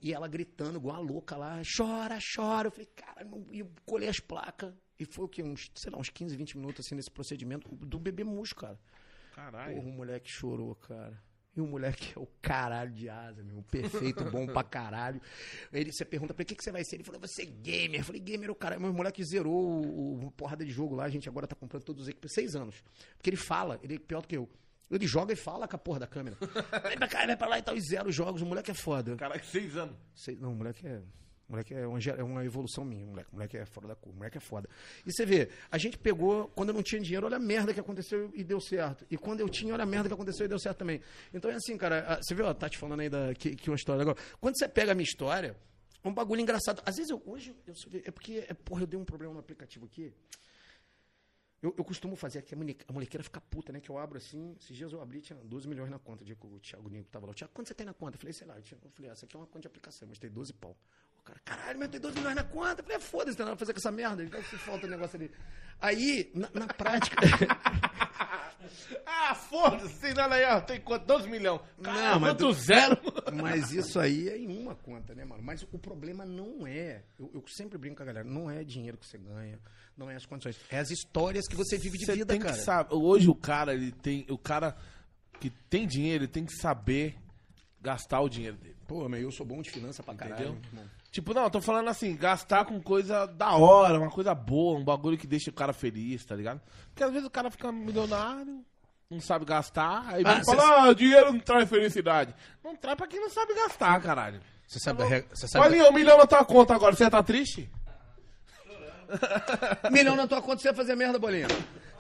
E 0.03 0.13
ela 0.13 0.27
gritando, 0.27 0.79
igual 0.79 0.97
a 0.97 0.99
louca 1.01 1.37
lá, 1.37 1.61
chora, 1.77 2.19
chora. 2.35 2.69
Eu 2.69 2.73
falei, 2.73 2.87
cara, 2.97 3.25
não- 3.25 3.47
e 3.53 3.59
eu 3.61 3.71
colei 3.85 4.09
as 4.09 4.19
placas. 4.19 4.75
E 4.99 5.05
foi 5.05 5.25
o 5.25 5.29
quê? 5.29 5.43
Uns, 5.43 5.71
sei 5.75 5.91
lá, 5.93 5.99
uns 5.99 6.09
15, 6.09 6.37
20 6.37 6.57
minutos 6.57 6.87
assim 6.87 6.95
nesse 6.95 7.11
procedimento 7.11 7.69
do 7.77 7.99
bebê 7.99 8.25
murcho, 8.25 8.55
cara. 8.57 8.79
Caralho. 9.35 9.75
Porra, 9.77 9.89
o 9.89 9.93
moleque 9.93 10.29
chorou, 10.31 10.75
cara. 10.77 11.21
E 11.57 11.61
o 11.61 11.67
moleque 11.67 12.13
é 12.17 12.19
o 12.21 12.27
caralho 12.43 12.91
de 12.93 13.09
asa, 13.09 13.43
meu. 13.45 13.63
Perfeito, 13.63 14.25
bom 14.25 14.45
pra 14.47 14.65
caralho. 14.65 15.21
Ele, 15.73 15.93
você 15.93 16.05
pergunta 16.05 16.35
pra 16.35 16.43
ele, 16.43 16.47
o 16.47 16.49
que, 16.49 16.57
que 16.57 16.65
você 16.65 16.73
vai 16.73 16.83
ser? 16.85 16.97
Ele 16.97 17.05
falou, 17.05 17.21
você 17.21 17.43
é 17.43 17.47
gamer. 17.47 18.01
Eu 18.01 18.05
falei, 18.05 18.21
gamer 18.21 18.51
o 18.51 18.55
caralho. 18.57 18.85
O 18.85 18.93
moleque 18.93 19.23
zerou 19.23 19.55
o, 19.55 20.27
o 20.27 20.31
porrada 20.33 20.65
de 20.65 20.73
jogo 20.73 20.97
lá. 20.97 21.05
A 21.05 21.09
gente 21.09 21.29
agora 21.29 21.47
tá 21.47 21.55
comprando 21.55 21.85
todos 21.85 22.03
os 22.03 22.09
equipamentos. 22.09 22.35
Seis 22.35 22.57
anos. 22.57 22.83
Porque 23.17 23.31
ele 23.31 23.37
fala, 23.37 23.79
ele 23.83 23.95
é 23.95 23.99
pior 23.99 24.21
do 24.23 24.27
que 24.27 24.37
eu. 24.37 24.49
Ele 24.91 25.07
joga 25.07 25.33
e 25.33 25.37
fala 25.37 25.67
com 25.69 25.77
a 25.77 25.79
porra 25.79 26.01
da 26.01 26.07
câmera. 26.07 26.37
Vem 26.89 26.99
pra 26.99 27.09
cá, 27.09 27.25
vai 27.25 27.37
pra 27.37 27.47
lá 27.49 27.59
e 27.59 27.63
tal. 27.63 27.77
E 27.77 27.81
zero 27.81 28.11
jogos. 28.11 28.43
O 28.43 28.47
moleque 28.47 28.71
é 28.71 28.75
foda. 28.75 29.17
Caralho, 29.17 29.45
seis 29.45 29.77
anos. 29.77 29.97
Sei- 30.15 30.37
não, 30.37 30.53
o 30.53 30.55
moleque 30.57 30.87
é. 30.87 31.01
O 31.49 31.53
moleque 31.53 31.75
é 31.75 31.87
uma, 31.87 31.99
é 31.99 32.23
uma 32.23 32.45
evolução 32.45 32.85
minha, 32.85 33.05
moleque. 33.07 33.29
O 33.31 33.35
moleque 33.35 33.57
é 33.59 33.67
fora 33.67 33.89
da 33.89 33.95
curva, 33.95 34.17
moleque 34.17 34.39
é 34.39 34.41
foda. 34.41 34.69
E 35.05 35.13
você 35.13 35.27
vê, 35.27 35.51
a 35.71 35.77
gente 35.77 35.99
pegou, 35.99 36.49
quando 36.49 36.71
eu 36.71 36.75
não 36.75 36.83
tinha 36.83 37.01
dinheiro, 37.01 37.27
olha 37.27 37.37
a 37.37 37.41
merda 37.41 37.75
que 37.75 37.81
aconteceu 37.81 38.31
e 38.35 38.43
deu 38.43 38.61
certo. 38.61 39.07
E 39.11 39.17
quando 39.19 39.41
eu 39.41 39.49
tinha, 39.49 39.75
olha 39.75 39.83
a 39.83 39.87
merda 39.87 40.09
que 40.09 40.15
aconteceu 40.15 40.47
e 40.47 40.49
deu 40.49 40.59
certo 40.59 40.79
também. 40.79 41.01
Então 41.35 41.51
é 41.51 41.55
assim, 41.55 41.77
cara, 41.77 42.19
você 42.23 42.35
viu 42.35 42.47
a 42.47 42.55
Tati 42.55 42.79
falando 42.79 43.01
aí 43.01 43.11
da, 43.11 43.35
que, 43.35 43.55
que 43.57 43.69
uma 43.69 43.77
história 43.77 44.01
agora. 44.03 44.17
Quando 44.41 44.59
você 44.59 44.67
pega 44.69 44.93
a 44.93 44.95
minha 44.95 45.05
história, 45.05 45.55
é 46.03 46.09
um 46.09 46.15
bagulho 46.15 46.41
engraçado. 46.41 46.83
Às 46.87 46.97
vezes 46.97 47.11
eu, 47.11 47.23
hoje, 47.27 47.55
eu 47.67 47.75
é 48.05 48.11
porque, 48.11 48.45
é, 48.49 48.55
porra, 48.55 48.83
eu 48.83 48.87
dei 48.87 48.99
um 48.99 49.05
problema 49.05 49.35
no 49.35 49.41
aplicativo 49.41 49.85
aqui. 49.85 50.13
Eu, 51.63 51.75
eu 51.79 51.85
costumo 51.85 52.15
fazer 52.15 52.41
aqui 52.41 52.53
a, 52.55 52.59
mone- 52.59 52.77
a 52.87 52.93
molequeira 52.93 53.25
ficar 53.25 53.41
puta, 53.41 53.73
né? 53.73 53.81
Que 53.81 53.89
eu 53.91 53.97
abro 53.97 54.19
assim. 54.19 54.55
Esses 54.61 54.77
dias 54.77 54.93
eu 54.93 55.01
abri, 55.01 55.23
tinha 55.23 55.39
12 55.45 55.67
milhões 55.67 55.91
na 55.91 55.99
conta. 55.99 56.23
O 56.23 56.27
dia 56.27 56.37
que 56.37 56.47
o 56.47 56.59
Thiago 56.61 56.91
Nico 56.91 57.09
tava 57.11 57.27
lá. 57.27 57.33
Thiago, 57.33 57.53
quanto 57.55 57.69
você 57.69 57.75
tem 57.75 57.87
na 57.87 57.95
conta? 57.95 58.17
Eu 58.17 58.21
falei, 58.21 58.35
sei 58.35 58.47
lá. 58.47 58.57
Eu, 58.57 58.63
tinha- 58.63 58.79
eu 58.85 58.91
falei, 58.91 59.11
essa 59.11 59.25
aqui 59.25 59.35
é 59.35 59.39
uma 59.39 59.47
conta 59.47 59.61
de 59.61 59.67
aplicação. 59.69 60.07
Mas 60.07 60.19
tem 60.19 60.31
12 60.31 60.53
pau. 60.53 60.77
Cara, 61.25 61.41
caralho, 61.45 61.79
mas 61.79 61.89
tem 61.89 62.01
12 62.01 62.17
milhões 62.19 62.37
na 62.37 62.45
conta. 62.45 62.81
Eu 62.81 62.85
falei, 62.85 62.97
é, 62.97 63.01
foda-se, 63.01 63.37
tem 63.37 63.45
nada 63.47 63.57
pra 63.57 63.67
fazer 63.67 63.73
com 63.73 63.79
essa 63.79 63.91
merda. 63.91 64.23
Então 64.23 64.43
se 64.45 64.57
falta 64.59 64.87
o 64.87 64.91
negócio 64.91 65.17
ali. 65.17 65.31
Aí, 65.81 66.31
na, 66.35 66.49
na 66.53 66.67
prática. 66.67 67.17
Ah, 69.07 69.35
foda-se, 69.35 69.99
tem 70.01 70.15
nada 70.15 70.35
aí, 70.35 70.45
ó. 70.45 70.61
Tem 70.61 70.81
quanto? 70.81 71.07
12 71.07 71.29
milhões. 71.29 71.61
Caralho, 71.83 72.21
Não, 72.21 72.21
mas 72.21 72.57
zero? 72.57 72.99
Mas 73.35 73.73
isso 73.73 73.99
aí 73.99 74.29
é 74.29 74.39
em 74.39 74.47
uma 74.59 74.75
conta, 74.75 75.15
né, 75.15 75.25
mano? 75.25 75.43
Mas 75.43 75.63
o 75.63 75.79
problema 75.79 76.25
não 76.25 76.67
é. 76.67 77.03
Eu, 77.19 77.31
eu 77.35 77.45
sempre 77.49 77.77
brinco 77.77 77.97
com 77.97 78.03
a 78.03 78.07
galera, 78.07 78.25
não 78.27 78.51
é 78.51 78.63
dinheiro 78.65 78.97
que 78.97 79.07
você 79.07 79.19
ganha, 79.19 79.59
não 79.97 80.11
é 80.11 80.17
as 80.17 80.25
condições. 80.25 80.59
É 80.71 80.79
as 80.79 80.91
histórias 80.91 81.47
que 81.47 81.57
você 81.57 81.77
vive 81.77 81.99
de 81.99 82.07
Você 82.07 82.15
vida, 82.15 82.27
tem 82.27 82.41
cara. 82.41 82.85
que. 82.85 82.95
Hoje 82.95 83.29
o 83.29 83.35
cara, 83.35 83.75
ele 83.75 83.93
tem. 83.93 84.25
O 84.31 84.39
cara 84.39 84.77
que 85.41 85.51
tem 85.51 85.87
dinheiro, 85.87 86.25
ele 86.25 86.33
tem 86.33 86.45
que 86.45 86.55
saber 86.55 87.17
gastar 87.81 88.21
o 88.21 88.29
dinheiro 88.29 88.57
dele. 88.57 88.77
Pô, 88.87 89.09
mas 89.09 89.23
eu 89.23 89.31
sou 89.33 89.45
bom 89.45 89.61
de 89.63 89.71
finança 89.71 90.03
pra 90.03 90.15
caralho. 90.15 90.59
Entendeu? 90.73 90.85
Tipo, 91.15 91.33
não, 91.33 91.45
eu 91.45 91.51
tô 91.51 91.61
falando 91.61 91.89
assim, 91.89 92.17
gastar 92.17 92.65
com 92.65 92.83
coisa 92.83 93.25
da 93.25 93.53
hora, 93.53 94.01
uma 94.01 94.11
coisa 94.11 94.35
boa, 94.35 94.81
um 94.81 94.83
bagulho 94.83 95.17
que 95.17 95.29
deixa 95.29 95.49
o 95.49 95.53
cara 95.55 95.73
feliz, 95.73 96.25
tá 96.25 96.35
ligado? 96.35 96.61
Porque 96.89 97.05
às 97.05 97.13
vezes 97.13 97.25
o 97.25 97.31
cara 97.31 97.53
fica 97.53 97.71
milionário, 97.71 98.65
não 99.09 99.21
sabe 99.21 99.45
gastar, 99.45 100.03
aí 100.09 100.25
Ah, 100.27 100.41
e 100.41 100.45
fala, 100.45 100.89
ah, 100.89 100.93
dinheiro 100.93 101.33
não 101.33 101.39
traz 101.39 101.69
felicidade. 101.69 102.35
Não 102.65 102.75
traz 102.75 102.97
pra 102.97 103.07
quem 103.07 103.21
não 103.21 103.31
sabe 103.31 103.55
gastar, 103.55 104.03
caralho. 104.03 104.41
Você 104.67 104.81
sabe, 104.81 105.05
você 105.33 105.47
sabe 105.47 105.65
Olha, 105.65 105.89
um 105.89 105.93
milhão 105.93 106.19
na 106.19 106.27
tua 106.27 106.45
conta 106.45 106.75
agora, 106.75 106.97
você 106.97 107.09
tá 107.09 107.23
triste? 107.23 107.71
Milhão 109.93 110.17
na 110.17 110.27
tua 110.27 110.43
conta, 110.43 110.63
você 110.63 110.69
ia 110.69 110.75
fazer 110.75 110.97
merda, 110.97 111.17
bolinha. 111.17 111.47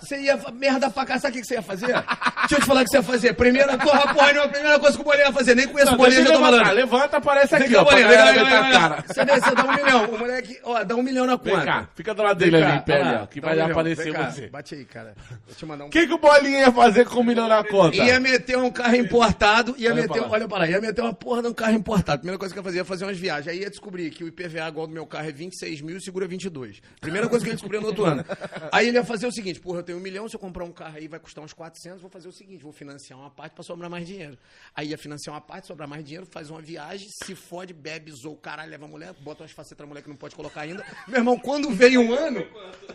Você 0.00 0.20
ia 0.20 0.36
merda 0.50 0.90
pra 0.90 1.06
cá, 1.06 1.20
sabe 1.20 1.30
o 1.30 1.34
que 1.36 1.42
que 1.42 1.46
você 1.46 1.54
ia 1.54 1.62
fazer? 1.62 1.94
Deixa 2.44 2.56
eu 2.56 2.60
te 2.60 2.66
falar 2.66 2.82
o 2.82 2.84
que 2.84 2.90
você 2.90 2.96
ia 2.98 3.02
fazer. 3.02 3.32
Primeira, 3.34 3.78
porra, 3.78 4.12
porra, 4.12 4.32
não, 4.32 4.42
a 4.44 4.48
primeira 4.48 4.78
coisa 4.78 4.96
que 4.96 5.02
o 5.02 5.04
bolinha 5.04 5.26
ia 5.26 5.32
fazer. 5.32 5.54
Nem 5.54 5.66
conheço 5.66 5.88
o 5.88 5.90
Não, 5.92 5.98
bolinha, 5.98 6.18
deixa 6.18 6.32
já 6.32 6.38
tô 6.38 6.44
falando. 6.44 6.72
levanta, 6.74 7.16
aparece 7.16 7.54
aqui, 7.54 7.74
ó, 7.74 7.84
bolinha, 7.84 8.08
vem 8.08 8.16
vem 8.18 8.34
vem 8.34 8.44
cara. 8.44 9.04
Você, 9.06 9.24
dá 9.24 9.64
um 9.64 9.74
milhão. 9.74 10.04
O 10.04 10.18
moleque, 10.18 10.60
ó, 10.62 10.84
dá 10.84 10.94
um 10.96 11.02
milhão 11.02 11.26
na 11.26 11.38
conta. 11.38 11.56
Vem 11.56 11.64
cá, 11.64 11.88
fica 11.94 12.14
do 12.14 12.22
lado 12.22 12.38
dele 12.38 12.56
ali, 12.56 12.76
em 12.76 12.80
pé 12.80 13.02
ali, 13.02 13.16
ó, 13.22 13.26
que 13.26 13.40
vai 13.40 13.58
um 13.58 13.66
aparecer 13.66 14.12
você. 14.12 14.48
Bate 14.48 14.74
aí, 14.74 14.84
cara. 14.84 15.14
Vou 15.46 15.54
te 15.56 15.66
mandar 15.66 15.84
um 15.84 15.86
O 15.88 15.90
que, 15.90 16.06
que 16.06 16.12
o 16.12 16.18
Bolinha 16.18 16.60
ia 16.60 16.72
fazer 16.72 17.06
com 17.06 17.20
um 17.20 17.24
milhão 17.24 17.48
na 17.48 17.64
conta? 17.64 17.96
Ia 17.96 18.20
meter 18.20 18.58
um 18.58 18.70
carro 18.70 18.96
importado, 18.96 19.74
ia 19.78 19.90
Olha 19.90 20.02
meter, 20.02 20.22
olha 20.28 20.48
pra 20.48 20.58
lá, 20.58 20.68
ia 20.68 20.80
meter 20.80 21.00
uma 21.00 21.12
porra 21.14 21.42
de 21.42 21.48
um 21.48 21.54
carro 21.54 21.72
importado. 21.72 22.18
Primeira 22.18 22.38
coisa 22.38 22.52
que 22.52 22.58
ia 22.58 22.64
fazer, 22.64 22.78
ia 22.78 22.84
fazer 22.84 23.04
umas 23.04 23.18
viagens. 23.18 23.48
Aí 23.48 23.60
ia 23.60 23.70
descobrir 23.70 24.10
que 24.10 24.22
o 24.24 24.28
IPVA 24.28 24.68
igual 24.68 24.86
do 24.86 24.92
meu 24.92 25.06
carro 25.06 25.28
é 25.28 25.32
26 25.32 25.80
mil 25.80 25.96
e 25.96 26.02
segura 26.02 26.26
22. 26.26 26.80
Primeira 27.00 27.28
coisa 27.28 27.44
que 27.44 27.48
eu 27.50 27.52
ia 27.52 27.56
descobrir 27.56 27.80
no 27.80 27.86
outro 27.86 28.04
ano. 28.04 28.24
Aí 28.70 28.88
ele 28.88 28.96
ia 28.96 29.04
fazer 29.04 29.26
o 29.26 29.32
seguinte, 29.32 29.60
porra, 29.60 29.78
eu 29.80 29.82
tenho 29.82 29.98
um 29.98 30.00
milhão, 30.00 30.28
se 30.28 30.36
eu 30.36 30.40
comprar 30.40 30.64
um 30.64 30.72
carro 30.72 30.96
aí 30.96 31.08
vai 31.08 31.18
custar 31.18 31.42
uns 31.44 31.52
400, 31.52 32.00
vou 32.00 32.10
fazer 32.10 32.28
o 32.28 32.32
seguinte. 32.32 32.43
Seguinte, 32.44 32.62
vou 32.62 32.72
financiar 32.72 33.18
uma 33.18 33.30
parte 33.30 33.54
para 33.54 33.64
sobrar 33.64 33.90
mais 33.90 34.06
dinheiro. 34.06 34.38
Aí 34.74 34.88
ia 34.88 34.98
financiar 34.98 35.34
uma 35.34 35.40
parte, 35.40 35.66
sobrar 35.66 35.88
mais 35.88 36.04
dinheiro, 36.04 36.26
faz 36.26 36.50
uma 36.50 36.60
viagem, 36.60 37.08
se 37.24 37.34
fode, 37.34 37.72
bebe, 37.72 38.12
zoou 38.12 38.36
caralho, 38.36 38.70
leva 38.70 38.84
a 38.84 38.88
mulher, 38.88 39.12
bota 39.14 39.42
umas 39.42 39.52
facetas 39.52 39.78
na 39.78 39.86
mulher 39.86 40.02
que 40.02 40.08
não 40.08 40.16
pode 40.16 40.36
colocar 40.36 40.60
ainda. 40.60 40.84
Meu 41.08 41.18
irmão, 41.18 41.38
quando 41.38 41.70
veio 41.70 42.00
um 42.00 42.12
ano, 42.12 42.46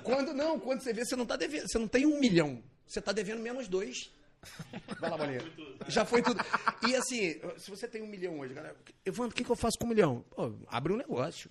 quando 0.04 0.34
não, 0.34 0.60
quando 0.60 0.82
você 0.82 0.94
vê, 0.94 1.04
você 1.04 1.16
não 1.16 1.26
tá 1.26 1.36
devendo, 1.36 1.68
você 1.68 1.80
não 1.80 1.88
tem 1.88 2.06
um 2.06 2.20
milhão, 2.20 2.64
você 2.86 3.02
tá 3.02 3.12
devendo 3.12 3.42
menos 3.42 3.68
dois. 3.68 4.12
Vai 5.00 5.10
lá, 5.10 5.18
bolinha. 5.18 5.42
Já 5.88 6.06
foi 6.06 6.22
tudo. 6.22 6.40
E 6.88 6.96
assim, 6.96 7.42
se 7.58 7.70
você 7.70 7.88
tem 7.88 8.02
um 8.02 8.08
milhão 8.08 8.40
hoje, 8.40 8.54
galera, 8.54 8.76
Evandro, 9.06 9.32
o 9.32 9.36
que, 9.36 9.44
que 9.44 9.50
eu 9.50 9.56
faço 9.56 9.78
com 9.78 9.86
um 9.86 9.90
milhão? 9.90 10.24
Pô, 10.30 10.54
abre 10.68 10.94
um 10.94 10.98
negócio. 10.98 11.50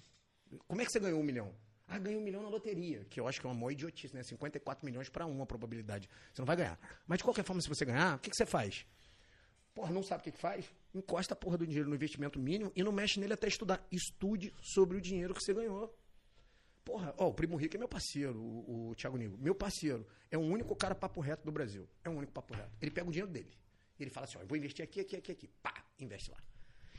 Como 0.66 0.80
é 0.80 0.86
que 0.86 0.92
você 0.92 1.00
ganhou 1.00 1.20
um 1.20 1.24
milhão? 1.24 1.52
Ah, 1.88 1.98
ganhei 1.98 2.18
um 2.18 2.22
milhão 2.22 2.42
na 2.42 2.50
loteria, 2.50 3.04
que 3.06 3.18
eu 3.18 3.26
acho 3.26 3.40
que 3.40 3.46
é 3.46 3.50
uma 3.50 3.54
maior 3.54 3.70
idiotice, 3.70 4.14
né? 4.14 4.22
54 4.22 4.84
milhões 4.84 5.08
para 5.08 5.24
uma 5.24 5.46
probabilidade. 5.46 6.08
Você 6.32 6.42
não 6.42 6.46
vai 6.46 6.54
ganhar. 6.54 6.78
Mas 7.06 7.18
de 7.18 7.24
qualquer 7.24 7.44
forma, 7.44 7.62
se 7.62 7.68
você 7.68 7.84
ganhar, 7.86 8.16
o 8.16 8.18
que, 8.18 8.28
que 8.28 8.36
você 8.36 8.44
faz? 8.44 8.84
Porra, 9.74 9.90
não 9.90 10.02
sabe 10.02 10.20
o 10.20 10.24
que, 10.24 10.32
que 10.32 10.38
faz? 10.38 10.70
Encosta 10.94 11.32
a 11.32 11.36
porra 11.36 11.56
do 11.56 11.66
dinheiro 11.66 11.88
no 11.88 11.94
investimento 11.94 12.38
mínimo 12.38 12.70
e 12.76 12.82
não 12.82 12.92
mexe 12.92 13.18
nele 13.18 13.32
até 13.32 13.48
estudar. 13.48 13.86
Estude 13.90 14.52
sobre 14.60 14.98
o 14.98 15.00
dinheiro 15.00 15.32
que 15.32 15.42
você 15.42 15.54
ganhou. 15.54 15.96
Porra, 16.84 17.14
ó, 17.16 17.28
o 17.28 17.34
Primo 17.34 17.56
Rico 17.56 17.76
é 17.76 17.78
meu 17.78 17.88
parceiro, 17.88 18.38
o, 18.38 18.90
o 18.90 18.94
Thiago 18.94 19.16
Nigo. 19.16 19.38
Meu 19.38 19.54
parceiro. 19.54 20.06
É 20.30 20.36
o 20.36 20.40
único 20.40 20.76
cara 20.76 20.94
papo 20.94 21.20
reto 21.20 21.44
do 21.44 21.52
Brasil. 21.52 21.88
É 22.04 22.08
o 22.10 22.12
único 22.12 22.32
papo 22.32 22.54
reto. 22.54 22.76
Ele 22.82 22.90
pega 22.90 23.08
o 23.08 23.10
dinheiro 23.12 23.30
dele. 23.30 23.56
Ele 23.98 24.10
fala 24.10 24.24
assim, 24.24 24.36
ó, 24.38 24.42
eu 24.42 24.46
vou 24.46 24.56
investir 24.58 24.82
aqui, 24.82 25.00
aqui, 25.00 25.16
aqui, 25.16 25.32
aqui. 25.32 25.48
Pá, 25.62 25.74
investe 25.98 26.30
lá. 26.30 26.38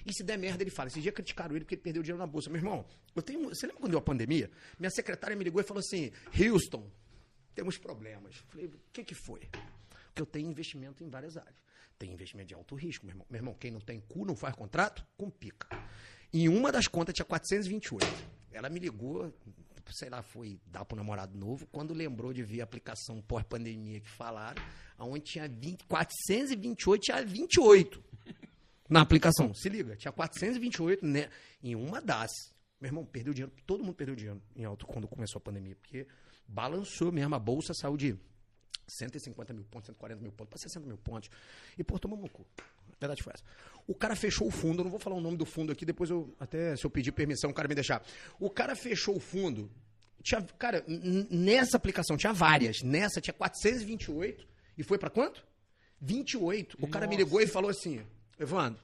E 0.05 0.13
se 0.13 0.23
der 0.23 0.37
merda, 0.37 0.63
ele 0.63 0.71
fala. 0.71 0.87
Esse 0.87 1.01
dia 1.01 1.11
criticaram 1.11 1.55
ele 1.55 1.65
porque 1.65 1.75
ele 1.75 1.81
perdeu 1.81 2.01
dinheiro 2.01 2.19
na 2.19 2.27
bolsa. 2.27 2.49
Meu 2.49 2.59
irmão, 2.59 2.85
eu 3.15 3.21
tenho. 3.21 3.49
Você 3.49 3.65
lembra 3.65 3.81
quando 3.81 3.91
deu 3.91 3.99
a 3.99 4.01
pandemia? 4.01 4.49
Minha 4.77 4.89
secretária 4.89 5.35
me 5.35 5.43
ligou 5.43 5.61
e 5.61 5.63
falou 5.63 5.79
assim: 5.79 6.11
Houston, 6.27 6.89
temos 7.53 7.77
problemas. 7.77 8.35
Falei, 8.47 8.67
o 8.67 8.79
que, 8.91 9.03
que 9.03 9.15
foi? 9.15 9.41
Porque 10.05 10.21
eu 10.21 10.25
tenho 10.25 10.49
investimento 10.49 11.03
em 11.03 11.09
várias 11.09 11.37
áreas. 11.37 11.55
Tem 11.97 12.13
investimento 12.13 12.47
de 12.47 12.53
alto 12.53 12.75
risco, 12.75 13.05
meu 13.05 13.13
irmão. 13.13 13.27
Meu 13.29 13.39
irmão, 13.39 13.53
quem 13.53 13.71
não 13.71 13.81
tem 13.81 13.99
cu 13.99 14.25
não 14.25 14.35
faz 14.35 14.55
contrato, 14.55 15.05
com 15.17 15.29
pica. 15.29 15.67
Em 16.31 16.47
uma 16.47 16.71
das 16.71 16.87
contas 16.87 17.13
tinha 17.13 17.25
428. 17.25 18.05
Ela 18.51 18.69
me 18.69 18.79
ligou, 18.79 19.33
sei 19.91 20.09
lá, 20.09 20.21
foi 20.21 20.59
dar 20.65 20.85
pro 20.85 20.95
namorado 20.95 21.37
novo, 21.37 21.67
quando 21.67 21.93
lembrou 21.93 22.31
de 22.31 22.43
ver 22.43 22.61
a 22.61 22.63
aplicação 22.63 23.21
pós-pandemia 23.21 23.99
que 23.99 24.09
falaram, 24.09 24.61
aonde 24.97 25.25
tinha 25.25 25.47
20, 25.47 25.85
428, 25.85 27.01
tinha 27.01 27.25
28 27.25 28.03
na 28.89 29.01
aplicação. 29.01 29.53
Se 29.53 29.69
liga, 29.69 29.95
tinha 29.95 30.11
428 30.11 31.05
né, 31.05 31.29
em 31.63 31.75
uma 31.75 32.01
das. 32.01 32.31
Meu 32.81 32.89
irmão, 32.89 33.05
perdeu 33.05 33.33
dinheiro, 33.33 33.53
todo 33.65 33.83
mundo 33.83 33.93
perdeu 33.93 34.15
dinheiro 34.15 34.41
em 34.55 34.65
alto 34.65 34.87
quando 34.87 35.07
começou 35.07 35.39
a 35.39 35.41
pandemia, 35.41 35.75
porque 35.75 36.07
balançou 36.47 37.11
mesmo, 37.11 37.35
a 37.35 37.39
bolsa 37.39 37.73
saiu 37.73 37.95
de 37.95 38.17
150 38.87 39.53
mil 39.53 39.65
pontos, 39.65 39.87
140 39.87 40.21
mil 40.21 40.31
pontos, 40.31 40.49
para 40.49 40.59
60 40.59 40.87
mil 40.87 40.97
pontos. 40.97 41.29
E, 41.77 41.83
pô, 41.83 41.99
tomou 41.99 42.17
no 42.17 42.29
cu. 42.29 42.45
A 42.87 42.95
verdade 42.99 43.21
foi 43.21 43.33
essa. 43.33 43.43
O 43.85 43.93
cara 43.93 44.15
fechou 44.15 44.47
o 44.47 44.51
fundo, 44.51 44.79
eu 44.79 44.83
não 44.85 44.91
vou 44.91 44.99
falar 44.99 45.15
o 45.15 45.21
nome 45.21 45.37
do 45.37 45.45
fundo 45.45 45.71
aqui, 45.71 45.85
depois 45.85 46.09
eu, 46.09 46.33
até 46.39 46.75
se 46.75 46.85
eu 46.85 46.89
pedir 46.89 47.11
permissão, 47.11 47.49
o 47.51 47.53
cara 47.53 47.67
me 47.67 47.75
deixar. 47.75 48.03
O 48.39 48.49
cara 48.49 48.75
fechou 48.75 49.15
o 49.15 49.19
fundo, 49.19 49.69
tinha, 50.23 50.41
cara, 50.41 50.83
nessa 51.29 51.77
aplicação 51.77 52.17
tinha 52.17 52.33
várias, 52.33 52.81
nessa 52.81 53.21
tinha 53.21 53.33
428, 53.33 54.47
e 54.77 54.83
foi 54.83 54.97
para 54.97 55.09
quanto? 55.09 55.45
28. 56.01 56.77
O 56.81 56.87
cara 56.87 57.07
me 57.07 57.15
ligou 57.15 57.41
e 57.41 57.47
falou 57.47 57.69
assim, 57.69 58.01
Evandro, 58.39 58.81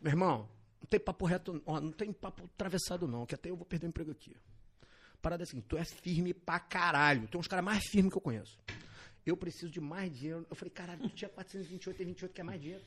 meu 0.00 0.12
irmão, 0.12 0.48
não 0.80 0.86
tem 0.88 1.00
papo 1.00 1.26
reto, 1.26 1.60
ó, 1.66 1.80
não 1.80 1.92
tem 1.92 2.12
papo 2.12 2.44
atravessado 2.44 3.08
não, 3.08 3.26
que 3.26 3.34
até 3.34 3.50
eu 3.50 3.56
vou 3.56 3.66
perder 3.66 3.86
o 3.86 3.88
emprego 3.88 4.12
aqui. 4.12 4.34
Parada 5.20 5.42
assim, 5.42 5.60
tu 5.60 5.76
é 5.76 5.84
firme 5.84 6.32
pra 6.32 6.58
caralho. 6.58 7.28
Tu 7.28 7.36
é 7.36 7.40
dos 7.40 7.48
caras 7.48 7.64
mais 7.64 7.84
firmes 7.84 8.10
que 8.10 8.16
eu 8.16 8.22
conheço. 8.22 8.58
Eu 9.26 9.36
preciso 9.36 9.70
de 9.70 9.80
mais 9.80 10.10
dinheiro. 10.16 10.46
Eu 10.48 10.56
falei, 10.56 10.70
caralho, 10.70 11.00
tu 11.02 11.10
tinha 11.10 11.28
428, 11.28 11.96
tem 11.96 12.06
28, 12.06 12.32
quer 12.32 12.42
mais 12.42 12.60
dinheiro. 12.60 12.82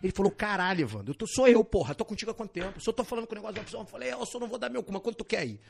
Ele 0.00 0.12
falou, 0.12 0.30
caralho, 0.30 0.82
Evandro, 0.82 1.10
eu 1.12 1.16
tô, 1.16 1.26
sou 1.26 1.48
eu, 1.48 1.64
porra, 1.64 1.94
tô 1.94 2.04
contigo 2.04 2.30
há 2.30 2.34
quanto 2.34 2.52
tempo? 2.52 2.80
Se 2.80 2.88
eu 2.88 2.92
tô 2.92 3.02
falando 3.02 3.26
com 3.26 3.32
o 3.32 3.36
negócio 3.36 3.56
da 3.56 3.64
pessoa, 3.64 3.82
eu 3.82 3.86
falei, 3.86 4.12
eu 4.12 4.24
só 4.24 4.38
não 4.38 4.46
vou 4.46 4.58
dar 4.58 4.70
meu 4.70 4.82
cu, 4.84 4.92
mas 4.92 5.02
quanto 5.02 5.16
tu 5.16 5.24
quer 5.24 5.46
ir? 5.46 5.60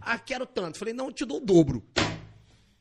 Ah, 0.00 0.18
quero 0.18 0.46
tanto. 0.46 0.78
Falei, 0.78 0.94
não, 0.94 1.06
eu 1.06 1.12
te 1.12 1.24
dou 1.24 1.38
o 1.38 1.40
dobro. 1.40 1.82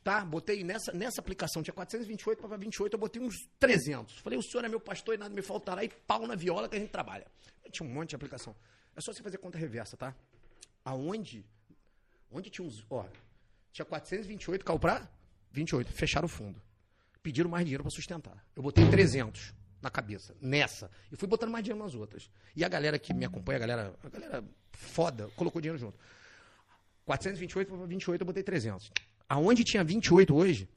Tá? 0.03 0.23
Botei 0.23 0.63
nessa, 0.63 0.91
nessa 0.93 1.21
aplicação, 1.21 1.61
tinha 1.61 1.73
428 1.73 2.41
para 2.41 2.57
28, 2.57 2.93
eu 2.93 2.99
botei 2.99 3.21
uns 3.21 3.35
300. 3.59 4.19
Falei, 4.19 4.39
o 4.39 4.41
senhor 4.41 4.63
é 4.63 4.69
meu 4.69 4.79
pastor 4.79 5.15
e 5.15 5.17
nada 5.17 5.33
me 5.33 5.41
faltará, 5.41 5.83
e 5.83 5.89
pau 5.89 6.25
na 6.25 6.35
viola 6.35 6.69
que 6.69 6.75
a 6.75 6.79
gente 6.79 6.91
trabalha. 6.91 7.27
Eu 7.63 7.71
tinha 7.71 7.87
um 7.87 7.91
monte 7.91 8.09
de 8.09 8.15
aplicação. 8.15 8.55
É 8.95 9.01
só 9.01 9.13
você 9.13 9.21
fazer 9.21 9.37
conta 9.37 9.57
reversa, 9.57 9.97
tá? 9.97 10.15
Aonde 10.83 11.45
Onde 12.31 12.49
tinha 12.49 12.65
uns. 12.65 12.85
Ó, 12.89 13.05
tinha 13.71 13.85
428, 13.85 14.63
caiu 14.63 14.79
pra 14.79 15.09
28. 15.51 15.91
Fecharam 15.91 16.25
o 16.25 16.29
fundo. 16.29 16.61
Pediram 17.23 17.49
mais 17.49 17.65
dinheiro 17.65 17.83
pra 17.83 17.91
sustentar. 17.91 18.45
Eu 18.55 18.63
botei 18.63 18.87
300 18.89 19.53
na 19.81 19.89
cabeça, 19.89 20.35
nessa. 20.39 20.89
E 21.11 21.15
fui 21.15 21.27
botando 21.27 21.51
mais 21.51 21.63
dinheiro 21.63 21.83
nas 21.83 21.95
outras. 21.95 22.29
E 22.55 22.63
a 22.63 22.69
galera 22.69 22.99
que 22.99 23.13
me 23.13 23.25
acompanha, 23.25 23.57
a 23.57 23.59
galera, 23.59 23.95
a 24.03 24.09
galera 24.09 24.43
foda, 24.71 25.27
colocou 25.35 25.61
dinheiro 25.61 25.77
junto. 25.77 25.97
428 27.05 27.67
para 27.67 27.85
28, 27.85 28.21
eu 28.21 28.25
botei 28.25 28.43
300. 28.43 28.91
Aonde 29.29 29.63
tinha 29.63 29.83
28 29.83 30.35
hoje, 30.35 30.67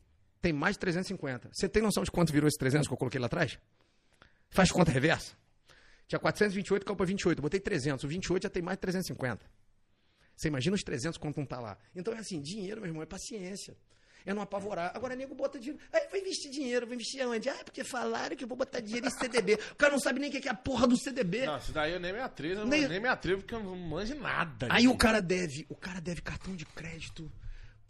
tem 0.40 0.52
mais 0.52 0.76
de 0.76 0.80
350. 0.80 1.48
Você 1.52 1.68
tem 1.68 1.82
noção 1.82 2.02
de 2.04 2.10
quanto 2.10 2.32
virou 2.32 2.46
esse 2.46 2.58
300 2.58 2.86
que 2.86 2.92
eu 2.92 2.98
coloquei 2.98 3.18
lá 3.18 3.26
atrás? 3.26 3.58
Faz 4.50 4.70
conta 4.70 4.90
reversa. 4.90 5.34
Tinha 6.06 6.18
428, 6.18 6.84
caiu 6.84 6.96
pra 6.96 7.06
28. 7.06 7.38
Eu 7.38 7.42
botei 7.42 7.58
300. 7.58 8.04
O 8.04 8.08
28 8.08 8.42
já 8.42 8.50
tem 8.50 8.62
mais 8.62 8.76
de 8.76 8.82
350. 8.82 9.44
Você 10.36 10.48
imagina 10.48 10.74
os 10.76 10.82
300 10.82 11.16
quanto 11.18 11.38
não 11.38 11.46
tá 11.46 11.58
lá. 11.60 11.78
Então 11.94 12.12
é 12.12 12.18
assim, 12.18 12.40
dinheiro, 12.42 12.80
meu 12.80 12.88
irmão, 12.90 13.02
é 13.02 13.06
paciência. 13.06 13.76
É 14.24 14.32
não 14.32 14.42
apavorar. 14.42 14.92
Agora, 14.94 15.16
nego 15.16 15.34
bota 15.34 15.58
dinheiro. 15.58 15.82
Aí 15.92 16.06
vai 16.10 16.20
investir 16.20 16.50
dinheiro, 16.50 16.86
vai 16.86 16.94
investir 16.94 17.20
aonde? 17.22 17.48
Ah, 17.48 17.58
porque 17.64 17.82
falaram 17.82 18.36
que 18.36 18.44
eu 18.44 18.48
vou 18.48 18.56
botar 18.56 18.80
dinheiro 18.80 19.06
em 19.06 19.10
CDB. 19.10 19.54
O 19.72 19.74
cara 19.74 19.92
não 19.92 19.98
sabe 20.00 20.20
nem 20.20 20.28
o 20.30 20.32
que 20.40 20.46
é 20.46 20.50
a 20.50 20.54
porra 20.54 20.86
do 20.86 20.96
CDB. 20.96 21.44
Não, 21.46 21.56
isso 21.58 21.72
daí 21.72 21.92
eu 21.92 21.98
nem 22.00 22.12
me 22.12 22.20
atrevo, 22.20 22.64
Nem- 22.64 22.86
nem, 22.86 23.00
me 23.00 23.08
atrevo 23.08 23.40
porque 23.42 23.54
eu 23.54 23.62
não 23.62 23.74
manjo 23.76 24.14
nada. 24.14 24.68
Aí 24.70 24.82
disso. 24.82 24.92
o 24.94 24.96
cara 24.98 25.20
deve, 25.20 25.66
o 25.68 25.74
cara 25.74 26.00
deve 26.00 26.20
cartão 26.20 26.54
de 26.54 26.64
crédito. 26.66 27.30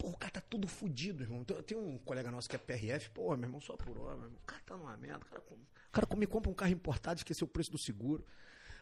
Pô, 0.02 0.08
o 0.08 0.16
cara 0.16 0.32
tá 0.32 0.40
todo 0.40 0.66
fudido, 0.66 1.22
irmão. 1.22 1.44
Tem- 1.44 1.78
um 1.78 1.96
colega 1.98 2.28
nosso 2.28 2.48
que 2.48 2.56
é 2.56 2.58
PRF, 2.58 3.08
pô, 3.10 3.36
meu 3.36 3.46
irmão, 3.46 3.60
só 3.60 3.76
por 3.76 3.96
hora, 3.98 4.16
meu 4.16 4.24
irmão. 4.24 4.40
O 4.42 4.46
cara 4.46 4.60
tá 4.66 4.76
numa 4.76 4.96
merda. 4.96 5.24
O 5.24 5.28
cara, 5.28 5.40
o 5.40 5.92
cara 5.92 6.16
me 6.16 6.26
compra 6.26 6.50
um 6.50 6.54
carro 6.54 6.72
importado, 6.72 7.18
esqueceu 7.20 7.44
o 7.46 7.48
preço 7.48 7.70
do 7.70 7.78
seguro. 7.78 8.26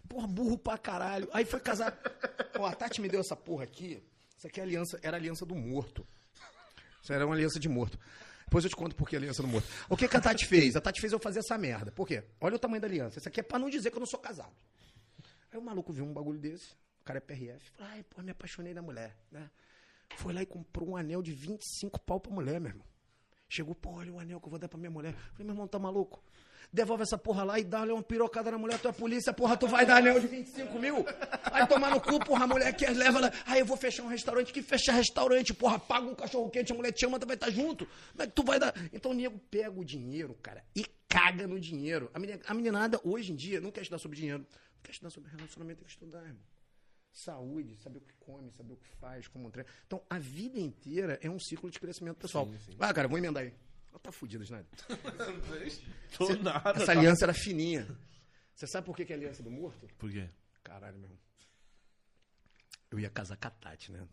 Porra, 0.09 0.27
burro 0.27 0.57
pra 0.57 0.79
caralho. 0.79 1.29
Aí 1.35 1.45
foi 1.45 1.61
casar. 1.61 2.01
Ó, 2.59 2.65
a 2.65 2.75
Tati 2.75 3.03
me 3.03 3.09
deu 3.11 3.21
essa 3.21 3.37
porra 3.37 3.65
aqui. 3.65 4.03
Isso 4.35 4.47
aqui 4.47 4.61
é 4.61 4.63
aliança, 4.63 4.99
era 5.03 5.19
aliança 5.19 5.45
do 5.45 5.55
morto. 5.55 6.07
Isso 7.03 7.13
era 7.13 7.27
uma 7.27 7.35
aliança 7.35 7.61
de 7.61 7.69
morto. 7.69 7.99
Depois 8.47 8.65
eu 8.65 8.71
te 8.71 8.77
conto 8.77 8.97
por 8.97 9.07
que 9.07 9.15
aliança 9.15 9.43
do 9.43 9.49
morto. 9.49 9.69
O 9.91 9.97
que, 9.99 10.09
que 10.09 10.17
a 10.17 10.21
Tati 10.23 10.47
fez? 10.47 10.75
A 10.75 10.81
Tati 10.81 11.03
fez 11.03 11.13
eu 11.13 11.19
fazer 11.19 11.41
essa 11.41 11.59
merda. 11.59 11.93
Por 11.93 12.07
quê? 12.09 12.25
Olha 12.41 12.57
o 12.57 12.59
tamanho 12.59 12.81
da 12.81 12.87
aliança. 12.89 13.19
Isso 13.19 13.29
aqui 13.29 13.41
é 13.41 13.43
pra 13.43 13.59
não 13.59 13.69
dizer 13.69 13.91
que 13.91 13.97
eu 13.97 14.01
não 14.01 14.07
sou 14.07 14.19
casado. 14.19 14.53
Aí 15.53 15.59
o 15.59 15.63
maluco 15.63 15.93
viu 15.93 16.05
um 16.07 16.13
bagulho 16.15 16.39
desse, 16.39 16.73
o 17.03 17.05
cara 17.05 17.19
é 17.19 17.21
PRF, 17.21 17.71
falou, 17.73 17.93
ai, 17.93 18.03
pô, 18.05 18.23
me 18.23 18.31
apaixonei 18.31 18.73
da 18.73 18.81
mulher, 18.81 19.15
né? 19.31 19.51
Foi 20.17 20.33
lá 20.33 20.43
e 20.43 20.47
comprou 20.47 20.91
um 20.91 20.97
anel 20.97 21.23
de 21.23 21.33
25 21.33 22.01
pau 22.01 22.21
pra 22.21 22.33
mulher, 22.33 22.61
meu 22.61 22.71
irmão. 22.71 22.87
Chegou, 23.49 23.75
pô, 23.75 23.91
olha 23.91 24.13
o 24.13 24.21
anel 24.21 24.41
que 24.41 24.47
eu 24.47 24.51
vou 24.51 24.59
dar 24.59 24.69
pra 24.69 24.79
minha 24.79 24.91
mulher. 24.91 25.13
Falei, 25.33 25.45
meu 25.45 25.55
irmão, 25.55 25.67
tá 25.67 25.79
maluco? 25.79 26.23
Devolve 26.73 27.03
essa 27.03 27.19
porra 27.19 27.43
lá 27.43 27.59
e 27.59 27.65
dá-lhe 27.65 27.91
uma 27.91 28.03
pirocada 28.03 28.49
na 28.49 28.57
mulher, 28.57 28.79
tu 28.79 28.87
é 28.87 28.93
polícia, 28.93 29.33
porra, 29.33 29.57
tu 29.57 29.67
vai 29.67 29.85
dar 29.85 29.97
anel 29.97 30.21
de 30.21 30.29
25 30.29 30.79
mil? 30.79 31.05
Aí 31.51 31.67
tomar 31.67 31.91
no 31.91 32.01
cu, 32.01 32.21
porra, 32.21 32.45
a 32.45 32.47
mulher 32.47 32.73
quer, 32.77 32.95
leva 32.97 33.19
ela. 33.19 33.33
Aí 33.45 33.59
eu 33.59 33.67
vou 33.67 33.77
fechar 33.77 34.05
um 34.05 34.09
restaurante, 34.09 34.53
que 34.53 34.63
fecha 34.63 34.93
restaurante, 34.93 35.53
porra, 35.53 35.81
paga 35.81 36.07
um 36.07 36.15
cachorro 36.15 36.49
quente, 36.49 36.73
a 36.73 36.77
mulher 36.77 36.93
te 36.93 37.05
ama, 37.05 37.19
tu 37.19 37.27
vai 37.27 37.35
estar 37.35 37.51
junto. 37.51 37.89
Como 38.13 38.23
é 38.23 38.27
tu 38.29 38.45
vai 38.45 38.61
dar? 38.61 38.73
Então 38.93 39.11
o 39.11 39.15
nego 39.15 39.37
pega 39.51 39.81
o 39.81 39.85
dinheiro, 39.85 40.35
cara, 40.41 40.65
e 40.77 40.87
caga 41.09 41.45
no 41.49 41.59
dinheiro. 41.59 42.09
A, 42.15 42.21
menina, 42.21 42.41
a 42.47 42.55
meninada, 42.55 43.01
hoje 43.03 43.33
em 43.33 43.37
dia, 43.37 43.61
não 43.61 43.73
quer 43.73 43.81
estudar 43.81 43.99
sobre 43.99 44.17
dinheiro, 44.17 44.39
não 44.41 44.83
quer 44.85 44.93
estudar 44.93 45.11
sobre 45.11 45.29
relacionamento, 45.29 45.79
tem 45.79 45.87
que 45.87 45.93
estudar, 45.93 46.21
irmão 46.21 46.50
saúde, 47.13 47.77
saber 47.77 47.99
o 47.99 48.01
que 48.03 48.15
come, 48.21 48.51
saber 48.53 48.73
o 48.73 48.77
que 48.77 48.89
faz, 48.97 49.27
como 49.29 49.51
treina. 49.51 49.69
Então, 49.87 50.03
a 50.09 50.19
vida 50.19 50.59
inteira 50.59 51.19
é 51.23 51.29
um 51.31 51.39
ciclo 51.39 51.71
de 51.71 51.79
crescimento 51.79 52.17
pessoal. 52.19 52.49
Ah, 52.79 52.93
cara, 52.95 53.09
vou 53.09 53.19
emendar 53.19 53.43
aí. 53.43 53.55
Ela 53.91 53.99
tá 53.99 54.13
fudida, 54.13 54.45
Snyder. 54.45 54.67
Tô 56.17 56.29
nada. 56.37 56.71
Essa 56.77 56.87
tá- 56.87 56.93
aliança 56.93 57.25
era 57.25 57.35
fininha. 57.35 57.87
Você 58.55 58.67
sabe 58.67 58.87
por 58.87 58.95
que, 58.97 59.05
que 59.05 59.13
é 59.13 59.17
a 59.17 59.19
aliança 59.19 59.43
do 59.43 59.51
morto? 59.51 59.89
Por 59.99 60.11
quê? 60.11 60.29
Caralho, 60.63 60.97
meu. 60.99 61.05
irmão. 61.07 61.19
Eu 62.91 62.99
ia 63.01 63.11
casar 63.11 63.37
com 63.37 63.47
a 63.49 63.51
Tati, 63.51 63.91
né? 63.93 64.07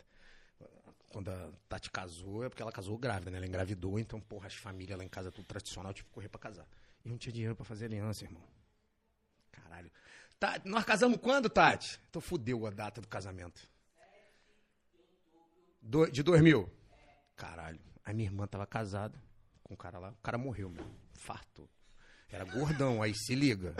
Quando 1.09 1.29
a 1.29 1.51
Tati 1.69 1.89
casou, 1.91 2.43
é 2.43 2.49
porque 2.49 2.61
ela 2.61 2.71
casou 2.71 2.97
grávida, 2.97 3.31
né? 3.31 3.37
Ela 3.37 3.47
engravidou, 3.47 3.97
então, 3.99 4.19
porra, 4.19 4.47
as 4.47 4.55
famílias 4.55 4.97
lá 4.97 5.03
em 5.03 5.09
casa, 5.09 5.31
tudo 5.31 5.45
tradicional, 5.45 5.93
que 5.93 6.03
correr 6.05 6.29
pra 6.29 6.39
casar. 6.39 6.67
E 7.03 7.09
não 7.09 7.17
tinha 7.17 7.31
dinheiro 7.33 7.55
pra 7.55 7.65
fazer 7.65 7.85
aliança, 7.85 8.23
irmão. 8.25 8.43
Caralho. 9.51 9.91
Tá, 10.39 10.61
nós 10.65 10.83
casamos 10.85 11.17
quando, 11.19 11.49
Tati? 11.49 11.99
Então 12.09 12.21
fudeu 12.21 12.65
a 12.67 12.69
data 12.69 13.01
do 13.01 13.07
casamento. 13.07 13.67
Do- 15.81 16.09
de 16.11 16.21
2000? 16.21 16.69
Caralho. 17.35 17.79
A 18.03 18.13
minha 18.13 18.27
irmã 18.29 18.45
tava 18.47 18.65
casada 18.65 19.19
com 19.63 19.73
um 19.73 19.77
cara 19.77 19.97
lá. 19.99 20.11
O 20.11 20.21
cara 20.21 20.37
morreu, 20.37 20.69
meu. 20.69 20.85
Infartou. 21.15 21.69
Era 22.29 22.43
gordão, 22.43 23.01
aí 23.01 23.13
se 23.15 23.33
liga. 23.35 23.75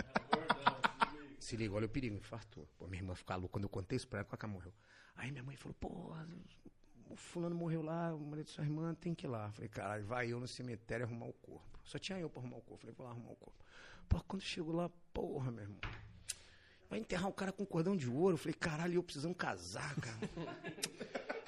Se 1.38 1.56
liga, 1.56 1.74
olha 1.74 1.86
o 1.86 1.88
perigo, 1.88 2.16
infartou. 2.16 2.66
Pô, 2.78 2.86
minha 2.86 3.00
irmã 3.02 3.14
ficou 3.14 3.36
louca. 3.36 3.52
Quando 3.52 3.64
eu 3.64 3.70
contei 3.70 3.96
isso 3.96 4.08
pra 4.08 4.20
ela, 4.20 4.28
ela 4.30 4.52
morreu. 4.52 4.72
Aí 5.16 5.30
minha 5.30 5.42
mãe 5.42 5.56
falou, 5.56 5.74
pô, 5.80 6.14
o 7.10 7.16
fulano 7.16 7.54
morreu 7.54 7.82
lá, 7.82 8.14
o 8.14 8.20
marido 8.20 8.46
da 8.46 8.52
sua 8.52 8.64
irmã 8.64 8.94
tem 8.94 9.14
que 9.14 9.26
ir 9.26 9.30
lá. 9.30 9.50
Falei, 9.52 9.68
caralho, 9.68 10.04
vai 10.04 10.30
eu 10.32 10.38
no 10.40 10.46
cemitério 10.48 11.06
arrumar 11.06 11.26
o 11.26 11.32
corpo. 11.34 11.78
Só 11.84 11.98
tinha 11.98 12.18
eu 12.18 12.28
pra 12.28 12.40
arrumar 12.42 12.58
o 12.58 12.62
corpo. 12.62 12.80
Falei, 12.82 12.94
vou 12.94 13.06
lá 13.06 13.12
arrumar 13.12 13.30
o 13.32 13.36
corpo. 13.36 13.64
Pô, 14.08 14.20
quando 14.24 14.42
chegou 14.42 14.74
lá, 14.74 14.90
porra, 15.12 15.50
meu 15.50 15.62
irmão. 15.64 15.80
Vai 16.88 16.98
enterrar 16.98 17.28
o 17.28 17.32
cara 17.32 17.52
com 17.52 17.66
cordão 17.66 17.96
de 17.96 18.08
ouro. 18.08 18.34
Eu 18.34 18.38
falei, 18.38 18.54
caralho, 18.54 18.94
eu 18.94 19.02
precisando 19.02 19.34
casar, 19.34 19.94
cara. 19.96 20.16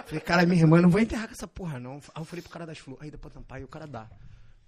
falei, 0.04 0.20
cara, 0.20 0.46
minha 0.46 0.60
irmã, 0.62 0.80
não 0.80 0.90
vou 0.90 1.00
enterrar 1.00 1.26
com 1.26 1.32
essa 1.32 1.48
porra, 1.48 1.78
não. 1.80 1.94
Aí 2.14 2.20
eu 2.20 2.24
falei 2.24 2.42
pro 2.42 2.50
cara 2.50 2.66
das 2.66 2.78
flores, 2.78 3.02
aí 3.02 3.10
depois 3.10 3.32
tampar, 3.32 3.60
e 3.60 3.64
o 3.64 3.68
cara 3.68 3.86
dá. 3.86 4.08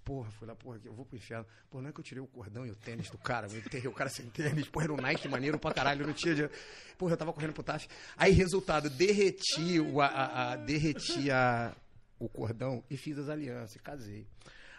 Porra, 0.03 0.29
fui 0.31 0.47
lá, 0.47 0.55
porra, 0.55 0.81
eu 0.83 0.93
vou 0.93 1.05
pro 1.05 1.15
inferno. 1.15 1.45
Pô, 1.69 1.81
não 1.81 1.89
é 1.89 1.93
que 1.93 1.99
eu 1.99 2.03
tirei 2.03 2.21
o 2.21 2.27
cordão 2.27 2.65
e 2.65 2.71
o 2.71 2.75
tênis 2.75 3.09
do 3.09 3.17
cara, 3.17 3.47
eu 3.47 3.57
enterrei 3.57 3.87
o 3.87 3.93
cara 3.93 4.09
sem 4.09 4.25
tênis, 4.27 4.67
porra, 4.67 4.85
era 4.85 4.93
um 4.93 4.97
Nike 4.97 5.29
maneiro 5.29 5.57
pra 5.57 5.73
caralho, 5.73 6.01
eu 6.01 6.07
não 6.07 6.13
tinha 6.13 6.33
dinheiro. 6.33 6.53
Porra, 6.97 7.13
eu 7.13 7.17
tava 7.17 7.31
correndo 7.31 7.53
pro 7.53 7.63
TAF. 7.63 7.87
Aí, 8.17 8.33
resultado, 8.33 8.89
derreti, 8.89 9.79
o, 9.79 10.01
a, 10.01 10.51
a, 10.51 10.55
derreti 10.57 11.31
a, 11.31 11.73
o 12.19 12.27
cordão 12.27 12.83
e 12.89 12.97
fiz 12.97 13.17
as 13.17 13.29
alianças, 13.29 13.79
casei. 13.81 14.27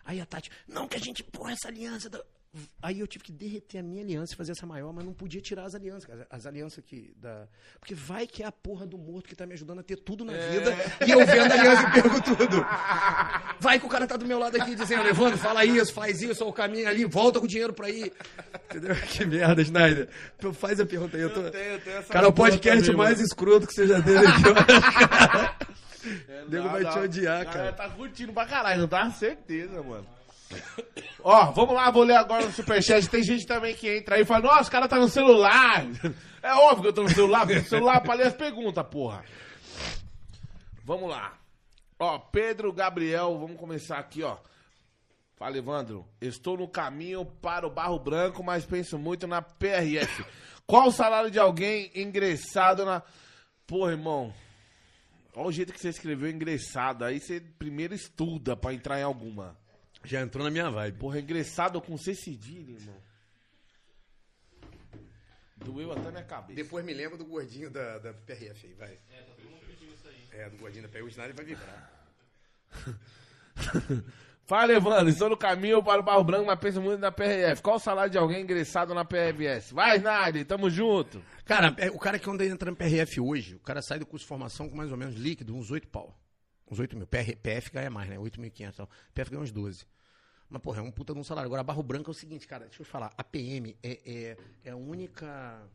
Aí 0.04 0.20
a 0.20 0.26
Tati, 0.26 0.50
não, 0.68 0.86
que 0.86 0.96
a 0.96 1.00
gente, 1.00 1.22
porra, 1.22 1.52
essa 1.52 1.68
aliança. 1.68 2.10
da-" 2.10 2.24
Aí 2.80 3.00
eu 3.00 3.06
tive 3.06 3.24
que 3.24 3.32
derreter 3.32 3.78
a 3.78 3.82
minha 3.82 4.02
aliança 4.02 4.32
e 4.32 4.36
fazer 4.36 4.52
essa 4.52 4.64
maior, 4.64 4.92
mas 4.92 5.04
não 5.04 5.12
podia 5.12 5.40
tirar 5.40 5.64
as 5.64 5.74
alianças, 5.74 6.04
cara. 6.04 6.26
As 6.30 6.46
alianças 6.46 6.84
que. 6.84 7.12
Da... 7.16 7.48
Porque 7.80 7.94
vai 7.94 8.26
que 8.26 8.42
é 8.42 8.46
a 8.46 8.52
porra 8.52 8.86
do 8.86 8.96
morto 8.96 9.28
que 9.28 9.34
tá 9.34 9.44
me 9.46 9.54
ajudando 9.54 9.80
a 9.80 9.82
ter 9.82 9.96
tudo 9.96 10.24
na 10.24 10.32
vida 10.32 10.74
e 11.06 11.10
eu 11.10 11.26
vendo 11.26 11.50
a 11.50 11.54
aliança 11.54 11.82
e 11.88 11.92
perco 12.02 12.22
tudo. 12.22 12.66
Vai 13.58 13.80
que 13.80 13.86
o 13.86 13.88
cara 13.88 14.06
tá 14.06 14.16
do 14.16 14.24
meu 14.26 14.38
lado 14.38 14.56
aqui 14.60 14.74
dizendo, 14.74 15.08
Evandro, 15.08 15.36
fala 15.38 15.64
isso, 15.64 15.92
faz 15.92 16.22
isso, 16.22 16.44
ou 16.44 16.50
o 16.50 16.52
caminho 16.52 16.88
ali, 16.88 17.04
volta 17.04 17.38
com 17.40 17.46
o 17.46 17.48
dinheiro 17.48 17.72
pra 17.72 17.88
ir. 17.90 18.12
Entendeu? 18.70 18.94
Que 19.08 19.24
merda. 19.24 20.08
Tu 20.38 20.52
faz 20.52 20.78
a 20.80 20.86
pergunta 20.86 21.16
aí. 21.16 21.22
Eu 21.22 21.32
tô... 21.34 21.40
Eu 21.40 21.50
tenho- 21.50 21.64
eu 21.72 21.80
tenho 21.80 21.96
essa 21.98 22.12
Cara, 22.12 22.28
o 22.28 22.32
podcast 22.32 22.80
também, 22.82 22.96
mais 22.96 23.14
mano. 23.16 23.26
escroto 23.26 23.66
que 23.66 23.72
você 23.74 23.86
já 23.86 24.00
teve 24.02 24.18
aqui. 24.26 25.64
É, 26.28 26.44
nego 26.48 26.68
vai 26.68 26.84
te 26.84 26.98
odiar, 26.98 27.46
cara. 27.50 27.72
Tá 27.72 27.88
curtindo 27.88 28.30
pra 28.30 28.44
caralho, 28.44 28.82
não 28.82 28.88
tá? 28.88 29.10
Certeza, 29.10 29.82
mano. 29.82 30.06
Ó, 31.22 31.52
vamos 31.52 31.74
lá, 31.74 31.90
vou 31.90 32.02
ler 32.02 32.16
agora 32.16 32.44
no 32.44 32.52
Superchat. 32.52 33.08
Tem 33.08 33.22
gente 33.22 33.46
também 33.46 33.74
que 33.74 33.88
entra 33.88 34.16
aí 34.16 34.22
e 34.22 34.26
fala, 34.26 34.44
nossa, 34.44 34.68
o 34.68 34.72
cara 34.72 34.88
tá 34.88 34.98
no 34.98 35.08
celular. 35.08 35.86
É 36.42 36.52
óbvio 36.52 36.82
que 36.82 36.88
eu 36.88 36.92
tô 36.92 37.02
no 37.04 37.10
celular, 37.10 37.46
porque 37.46 37.62
celular 37.62 38.00
pra 38.02 38.14
ler 38.14 38.26
as 38.26 38.34
perguntas, 38.34 38.86
porra. 38.86 39.24
Vamos 40.84 41.08
lá. 41.08 41.38
Ó, 41.98 42.18
Pedro 42.18 42.70
Gabriel, 42.72 43.38
vamos 43.38 43.56
começar 43.56 43.96
aqui, 43.98 44.22
ó. 44.22 44.36
Fala, 45.36 45.56
Evandro. 45.56 46.06
Estou 46.20 46.58
no 46.58 46.68
caminho 46.68 47.24
para 47.24 47.66
o 47.66 47.70
Barro 47.70 47.98
Branco, 47.98 48.42
mas 48.44 48.66
penso 48.66 48.98
muito 48.98 49.26
na 49.26 49.40
PRF. 49.40 50.24
Qual 50.66 50.88
o 50.88 50.92
salário 50.92 51.30
de 51.30 51.38
alguém 51.38 51.90
ingressado 51.94 52.84
na. 52.84 53.02
Porra, 53.66 53.92
irmão. 53.92 54.32
Olha 55.34 55.48
o 55.48 55.52
jeito 55.52 55.72
que 55.72 55.80
você 55.80 55.88
escreveu 55.88 56.30
ingressado. 56.30 57.04
Aí 57.04 57.18
você 57.18 57.40
primeiro 57.40 57.94
estuda 57.94 58.56
pra 58.56 58.72
entrar 58.72 59.00
em 59.00 59.02
alguma. 59.02 59.56
Já 60.04 60.20
entrou 60.20 60.44
na 60.44 60.50
minha 60.50 60.70
vibe. 60.70 60.98
Porra, 60.98 61.18
ingressado 61.20 61.80
com 61.80 61.96
C 61.96 62.14
cedilha, 62.14 62.72
irmão. 62.72 62.96
Doeu 65.56 65.92
até 65.92 66.10
minha 66.10 66.24
cabeça. 66.24 66.54
Depois 66.54 66.84
me 66.84 66.92
lembra 66.92 67.16
do 67.16 67.24
gordinho 67.24 67.70
da, 67.70 67.98
da 67.98 68.12
PRF 68.12 68.66
aí, 68.66 68.74
vai. 68.74 68.98
É, 69.10 69.22
tá 69.22 69.32
todo 69.34 69.50
mundo 69.50 69.64
pedindo 69.66 69.94
isso 69.94 70.06
aí. 70.06 70.28
É, 70.40 70.50
do 70.50 70.58
gordinho 70.58 70.82
da 70.82 70.88
PRF. 70.88 71.04
O 71.04 71.08
Snyder 71.08 71.34
vai 71.34 71.44
vibrar. 71.44 71.90
Fala, 74.46 74.74
Evandro. 74.74 75.08
Estou 75.08 75.30
no 75.30 75.38
caminho 75.38 75.82
para 75.82 76.00
o 76.00 76.04
Barro 76.04 76.22
Branco, 76.22 76.44
mas 76.44 76.58
penso 76.58 76.80
muito 76.82 77.00
na 77.00 77.10
PRF. 77.10 77.62
Qual 77.62 77.76
o 77.76 77.80
salário 77.80 78.10
de 78.10 78.18
alguém 78.18 78.42
ingressado 78.42 78.92
na 78.92 79.04
PRS? 79.04 79.72
Vai, 79.72 79.96
Snyder, 79.96 80.44
tamo 80.44 80.68
junto. 80.68 81.22
Cara, 81.46 81.74
é, 81.78 81.90
o 81.90 81.98
cara 81.98 82.18
que 82.18 82.28
anda 82.28 82.44
entra 82.44 82.70
no 82.70 82.76
PRF 82.76 83.20
hoje, 83.20 83.54
o 83.54 83.60
cara 83.60 83.80
sai 83.80 83.98
do 83.98 84.04
curso 84.04 84.24
de 84.24 84.28
formação 84.28 84.68
com 84.68 84.76
mais 84.76 84.90
ou 84.90 84.98
menos 84.98 85.14
líquido, 85.14 85.56
uns 85.56 85.70
8 85.70 85.88
pau. 85.88 86.14
Uns 86.70 86.78
8 86.78 86.96
mil. 86.96 87.06
PR, 87.06 87.36
PF 87.42 87.70
ganha 87.70 87.90
mais, 87.90 88.08
né? 88.08 88.16
8.500 88.16 88.68
e 88.68 88.72
tal. 88.72 88.88
PF 89.14 89.30
ganha 89.30 89.42
uns 89.42 89.52
12. 89.52 89.86
Mas, 90.48 90.62
porra, 90.62 90.80
é 90.80 90.82
um 90.82 90.90
puta 90.90 91.12
de 91.12 91.18
um 91.18 91.24
salário. 91.24 91.46
Agora, 91.46 91.62
Barro 91.62 91.82
Branco 91.82 92.10
é 92.10 92.12
o 92.12 92.14
seguinte, 92.14 92.46
cara, 92.46 92.66
deixa 92.66 92.82
eu 92.82 92.86
falar. 92.86 93.12
A 93.16 93.24
PM 93.24 93.76
é, 93.82 94.00
é, 94.04 94.36
é 94.64 94.70
a 94.70 94.76
única. 94.76 95.68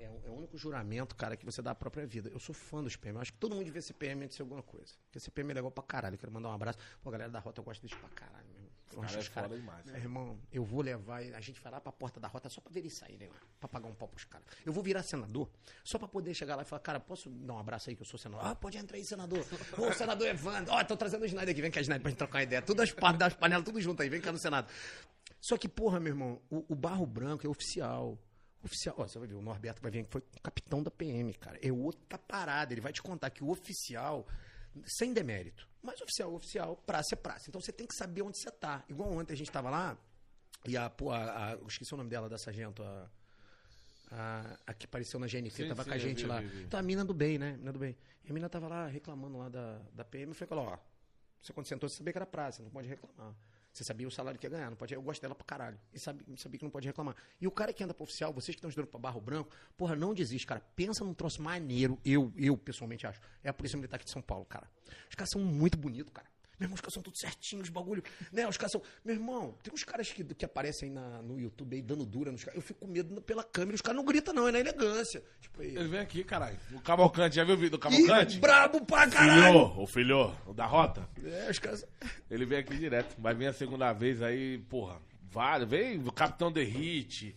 É, 0.00 0.04
é 0.04 0.30
o 0.30 0.34
único 0.34 0.56
juramento, 0.56 1.14
cara, 1.14 1.36
que 1.36 1.44
você 1.44 1.60
dá 1.60 1.72
a 1.72 1.74
própria 1.74 2.06
vida. 2.06 2.30
Eu 2.30 2.38
sou 2.38 2.54
fã 2.54 2.82
dos 2.82 2.96
PM. 2.96 3.16
Eu 3.16 3.22
acho 3.22 3.32
que 3.32 3.38
todo 3.38 3.54
mundo 3.54 3.64
devia 3.64 3.82
ser 3.82 3.92
PM 3.94 4.24
antes 4.24 4.30
de 4.30 4.36
ser 4.36 4.42
alguma 4.42 4.62
coisa. 4.62 4.94
Porque 5.04 5.20
ser 5.20 5.30
PM 5.30 5.50
é 5.50 5.54
legal 5.54 5.70
pra 5.70 5.84
caralho. 5.84 6.14
Eu 6.14 6.18
quero 6.18 6.32
mandar 6.32 6.48
um 6.48 6.52
abraço. 6.52 6.78
Pô, 7.02 7.10
a 7.10 7.12
galera 7.12 7.30
da 7.30 7.38
rota 7.38 7.60
eu 7.60 7.64
gosto 7.64 7.82
deles 7.82 7.96
pra 7.96 8.08
caralho, 8.10 8.46
meu 8.52 8.61
irmão. 8.92 9.02
Eu 9.02 9.04
acho 9.04 9.12
cara 9.12 9.18
é 9.18 9.20
os 9.20 9.28
caras- 9.28 9.50
foda 9.50 9.60
demais. 9.60 9.86
Meu 9.86 9.96
irmão, 9.96 10.38
eu 10.52 10.64
vou 10.64 10.80
levar. 10.82 11.18
A 11.20 11.40
gente 11.40 11.60
vai 11.60 11.72
lá 11.72 11.80
pra 11.80 11.92
porta 11.92 12.18
da 12.20 12.28
rota 12.28 12.48
só 12.48 12.60
pra 12.60 12.72
ver 12.72 12.80
eles 12.80 12.94
saírem 12.96 13.28
lá. 13.28 13.36
Pra 13.60 13.68
pagar 13.68 13.88
um 13.88 13.94
pau 13.94 14.08
pros 14.08 14.24
caras. 14.24 14.46
Eu 14.64 14.72
vou 14.72 14.82
virar 14.82 15.02
senador 15.02 15.48
só 15.84 15.98
pra 15.98 16.08
poder 16.08 16.34
chegar 16.34 16.56
lá 16.56 16.62
e 16.62 16.64
falar, 16.64 16.80
cara, 16.80 17.00
posso 17.00 17.28
dar 17.30 17.54
um 17.54 17.58
abraço 17.58 17.90
aí 17.90 17.96
que 17.96 18.02
eu 18.02 18.06
sou 18.06 18.18
senador? 18.18 18.46
Ah, 18.46 18.54
pode 18.54 18.76
entrar 18.78 18.96
aí, 18.96 19.04
senador. 19.04 19.44
Ô, 19.78 19.92
senador 19.92 20.26
Evandro. 20.28 20.72
Ó, 20.72 20.84
tô 20.84 20.96
trazendo 20.96 21.22
o 21.22 21.26
Snyder 21.26 21.50
aqui. 21.52 21.62
Vem 21.62 21.70
cá, 21.70 21.80
Snyder, 21.80 22.02
pra 22.02 22.10
gente 22.10 22.18
trocar 22.18 22.38
uma 22.38 22.44
ideia. 22.44 22.62
Tudo 22.62 22.82
as 22.82 22.92
partes 22.92 23.18
das 23.18 23.34
panelas, 23.34 23.64
tudo 23.64 23.80
junto 23.80 24.02
aí. 24.02 24.08
Vem 24.08 24.20
cá 24.20 24.30
no 24.32 24.38
Senado. 24.38 24.70
Só 25.40 25.56
que, 25.56 25.68
porra, 25.68 25.98
meu 25.98 26.12
irmão, 26.12 26.40
o, 26.50 26.64
o 26.68 26.74
Barro 26.74 27.04
Branco 27.06 27.46
é 27.46 27.50
oficial. 27.50 28.18
Oficial, 28.64 28.94
ó, 28.96 29.08
você 29.08 29.18
vai 29.18 29.26
ver, 29.26 29.34
o 29.34 29.42
Norberto 29.42 29.82
vai 29.82 29.90
vir 29.90 30.00
aqui, 30.00 30.10
foi 30.12 30.22
capitão 30.40 30.82
da 30.84 30.90
PM, 30.90 31.34
cara. 31.34 31.58
É 31.60 31.72
outra 31.72 32.16
parada. 32.16 32.72
Ele 32.72 32.80
vai 32.80 32.92
te 32.92 33.02
contar 33.02 33.28
que 33.30 33.42
o 33.42 33.48
oficial, 33.50 34.24
sem 34.84 35.12
demérito, 35.12 35.68
mas 35.82 36.00
oficial, 36.00 36.32
oficial, 36.34 36.76
praça 36.86 37.14
é 37.14 37.16
praça. 37.16 37.48
Então 37.48 37.60
você 37.60 37.72
tem 37.72 37.86
que 37.86 37.94
saber 37.94 38.22
onde 38.22 38.38
você 38.38 38.50
tá. 38.50 38.84
Igual 38.88 39.10
ontem 39.12 39.32
a 39.32 39.36
gente 39.36 39.50
tava 39.50 39.68
lá, 39.70 39.96
e 40.66 40.76
a, 40.76 40.86
a, 40.86 41.48
a- 41.48 41.52
eu 41.54 41.66
esqueci 41.66 41.92
o 41.92 41.96
nome 41.96 42.08
dela, 42.10 42.28
da 42.28 42.38
sargento, 42.38 42.82
a, 42.82 43.10
a, 44.10 44.56
a 44.66 44.74
que 44.74 44.86
apareceu 44.86 45.18
na 45.18 45.26
GNT, 45.26 45.50
Sim, 45.50 45.68
tava 45.68 45.82
sim, 45.84 45.90
com 45.90 45.94
a 45.94 45.98
gente 45.98 46.22
vi, 46.22 46.26
lá. 46.28 46.40
vi, 46.40 46.46
vi. 46.46 46.66
Tá, 46.68 46.78
a 46.78 46.82
mina 46.82 47.04
do 47.04 47.14
bem, 47.14 47.38
né? 47.38 47.56
Mina 47.56 47.72
do 47.72 47.78
bem. 47.78 47.96
E 48.24 48.30
a 48.30 48.34
mina 48.34 48.48
tava 48.48 48.68
lá 48.68 48.86
reclamando 48.86 49.36
lá 49.38 49.48
da, 49.48 49.78
da 49.92 50.04
PM. 50.04 50.30
Eu 50.30 50.34
falei, 50.34 50.64
ó, 50.64 50.78
você 51.40 51.52
quando 51.52 51.66
sentou, 51.66 51.88
você 51.88 51.96
sabia 51.96 52.12
que 52.12 52.18
era 52.18 52.26
praça, 52.26 52.62
não 52.62 52.70
pode 52.70 52.86
reclamar. 52.88 53.34
Você 53.72 53.84
sabia 53.84 54.06
o 54.06 54.10
salário 54.10 54.38
que 54.38 54.46
ia 54.46 54.50
ganhar, 54.50 54.68
não 54.68 54.76
pode. 54.76 54.92
Eu 54.92 55.00
gosto 55.00 55.22
dela 55.22 55.34
pra 55.34 55.44
caralho. 55.44 55.78
E 55.92 55.98
sabia, 55.98 56.24
que 56.58 56.62
não 56.62 56.70
pode 56.70 56.86
reclamar. 56.86 57.16
E 57.40 57.46
o 57.46 57.50
cara 57.50 57.72
que 57.72 57.82
anda 57.82 57.94
pro 57.94 58.04
oficial, 58.04 58.32
vocês 58.32 58.54
que 58.54 58.58
estão 58.58 58.68
estudando 58.68 58.90
pra 58.90 59.00
Barro 59.00 59.20
Branco, 59.20 59.50
porra, 59.76 59.96
não 59.96 60.12
desiste, 60.12 60.46
cara. 60.46 60.60
Pensa 60.76 61.04
num 61.04 61.14
troço 61.14 61.40
maneiro, 61.40 61.98
eu, 62.04 62.30
eu 62.36 62.56
pessoalmente 62.56 63.06
acho. 63.06 63.20
É 63.42 63.48
a 63.48 63.52
Polícia 63.52 63.76
Militar 63.76 63.96
aqui 63.96 64.04
de 64.04 64.10
São 64.10 64.20
Paulo, 64.20 64.44
cara. 64.44 64.68
Os 65.08 65.14
caras 65.14 65.30
são 65.30 65.42
muito 65.42 65.78
bonitos, 65.78 66.12
cara. 66.12 66.28
Meu 66.62 66.66
irmão, 66.66 66.74
os 66.74 66.80
caras 66.80 66.94
são 66.94 67.02
tudo 67.02 67.18
certinhos, 67.18 67.64
os 67.64 67.70
bagulho. 67.70 68.02
Né? 68.32 68.46
Os 68.46 68.56
caras 68.56 68.70
são. 68.70 68.82
Meu 69.04 69.16
irmão, 69.16 69.54
tem 69.62 69.74
uns 69.74 69.82
caras 69.82 70.10
que, 70.12 70.22
que 70.22 70.44
aparecem 70.44 70.88
aí 70.88 70.94
na, 70.94 71.20
no 71.22 71.40
YouTube 71.40 71.74
aí 71.74 71.82
dando 71.82 72.06
dura 72.06 72.30
nos 72.30 72.44
caras. 72.44 72.56
Eu 72.56 72.62
fico 72.62 72.80
com 72.80 72.86
medo 72.86 73.20
pela 73.22 73.42
câmera, 73.42 73.74
os 73.74 73.80
caras 73.82 73.96
não 73.96 74.04
gritam, 74.04 74.32
não, 74.32 74.46
é 74.46 74.52
na 74.52 74.60
elegância. 74.60 75.22
Tipo 75.40 75.62
aí. 75.62 75.74
Ele 75.74 75.88
vem 75.88 76.00
aqui, 76.00 76.22
caralho. 76.22 76.56
O 76.72 76.80
Cavalcante, 76.80 77.34
já 77.34 77.44
viu 77.44 77.54
o 77.54 77.58
vídeo 77.58 77.76
do 77.76 77.76
Ih, 77.78 77.80
Cavalcante? 78.06 78.38
brabo 78.38 78.84
pra 78.84 79.08
caralho! 79.08 79.42
Filho, 79.42 79.82
o 79.82 79.86
filho, 79.86 80.36
o 80.46 80.54
da 80.54 80.66
rota. 80.66 81.08
É, 81.24 81.50
os 81.50 81.58
caras. 81.58 81.84
Ele 82.30 82.46
vem 82.46 82.58
aqui 82.58 82.76
direto. 82.76 83.20
Vai 83.20 83.34
vir 83.34 83.48
a 83.48 83.52
segunda 83.52 83.92
vez 83.92 84.22
aí, 84.22 84.58
porra. 84.58 85.00
Vale, 85.30 85.64
vem 85.66 85.98
o 85.98 86.12
Capitão 86.12 86.52
The 86.52 86.62
Hit. 86.62 87.34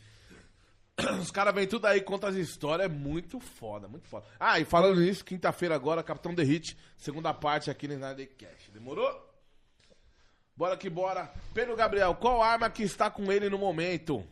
Os 1.22 1.30
caras 1.30 1.54
vêm 1.54 1.68
tudo 1.68 1.86
aí, 1.88 2.02
conta 2.02 2.30
as 2.30 2.36
histórias. 2.36 2.90
É 2.90 2.94
muito 2.94 3.40
foda, 3.40 3.88
muito 3.88 4.08
foda. 4.08 4.26
Ah, 4.40 4.60
e 4.60 4.66
falando 4.66 5.02
nisso, 5.02 5.26
quinta-feira 5.26 5.76
agora, 5.76 6.04
Capitão 6.04 6.34
The 6.34 6.44
Hit, 6.44 6.78
segunda 6.98 7.34
parte 7.34 7.70
aqui 7.70 7.88
no 7.88 7.94
Snyder 7.96 8.30
Cash. 8.38 8.70
Demorou? 8.74 9.36
Bora 10.56 10.78
que 10.78 10.90
bora. 10.90 11.34
Pedro 11.54 11.76
Gabriel, 11.76 12.16
qual 12.16 12.42
arma 12.42 12.70
que 12.70 12.84
está 12.84 13.12
com 13.12 13.30
ele 13.30 13.50
no 13.50 13.58
momento? 13.58 14.26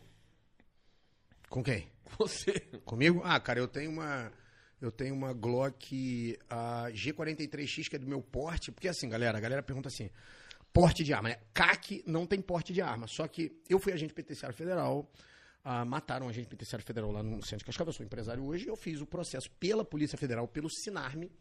Com 1.49 1.61
quem? 1.61 1.91
Você. 2.17 2.59
Comigo? 2.85 3.21
Ah, 3.25 3.39
cara, 3.39 3.59
eu 3.59 3.67
tenho 3.67 3.91
uma. 3.91 4.31
Eu 4.79 4.91
tenho 4.91 5.15
uma 5.15 5.33
Glock 5.33 6.37
a 6.49 6.87
G43X, 6.91 7.89
que 7.89 7.95
é 7.95 7.99
do 7.99 8.07
meu 8.07 8.21
porte. 8.21 8.71
Porque 8.71 8.87
assim, 8.87 9.09
galera, 9.09 9.37
a 9.37 9.41
galera 9.41 9.63
pergunta 9.63 9.89
assim: 9.89 10.09
porte 10.71 11.03
de 11.03 11.13
arma, 11.13 11.29
né? 11.29 11.39
CAC 11.53 12.03
não 12.07 12.25
tem 12.25 12.41
porte 12.41 12.71
de 12.71 12.81
arma. 12.81 13.05
Só 13.07 13.27
que 13.27 13.61
eu 13.69 13.79
fui 13.79 13.91
agente 13.91 14.13
penitenciário 14.13 14.55
federal. 14.55 15.09
Ah, 15.63 15.85
mataram 15.85 16.25
um 16.25 16.29
agente 16.29 16.47
penitenciário 16.47 16.85
federal 16.85 17.11
lá 17.11 17.23
no 17.23 17.41
centro 17.41 17.59
de 17.59 17.65
Cascavel. 17.65 17.89
Eu 17.89 17.93
sou 17.93 18.05
empresário 18.05 18.43
hoje. 18.43 18.67
Eu 18.67 18.75
fiz 18.75 19.01
o 19.01 19.05
processo 19.05 19.49
pela 19.51 19.85
Polícia 19.85 20.17
Federal, 20.17 20.47
pelo 20.47 20.69
Sinarme. 20.69 21.31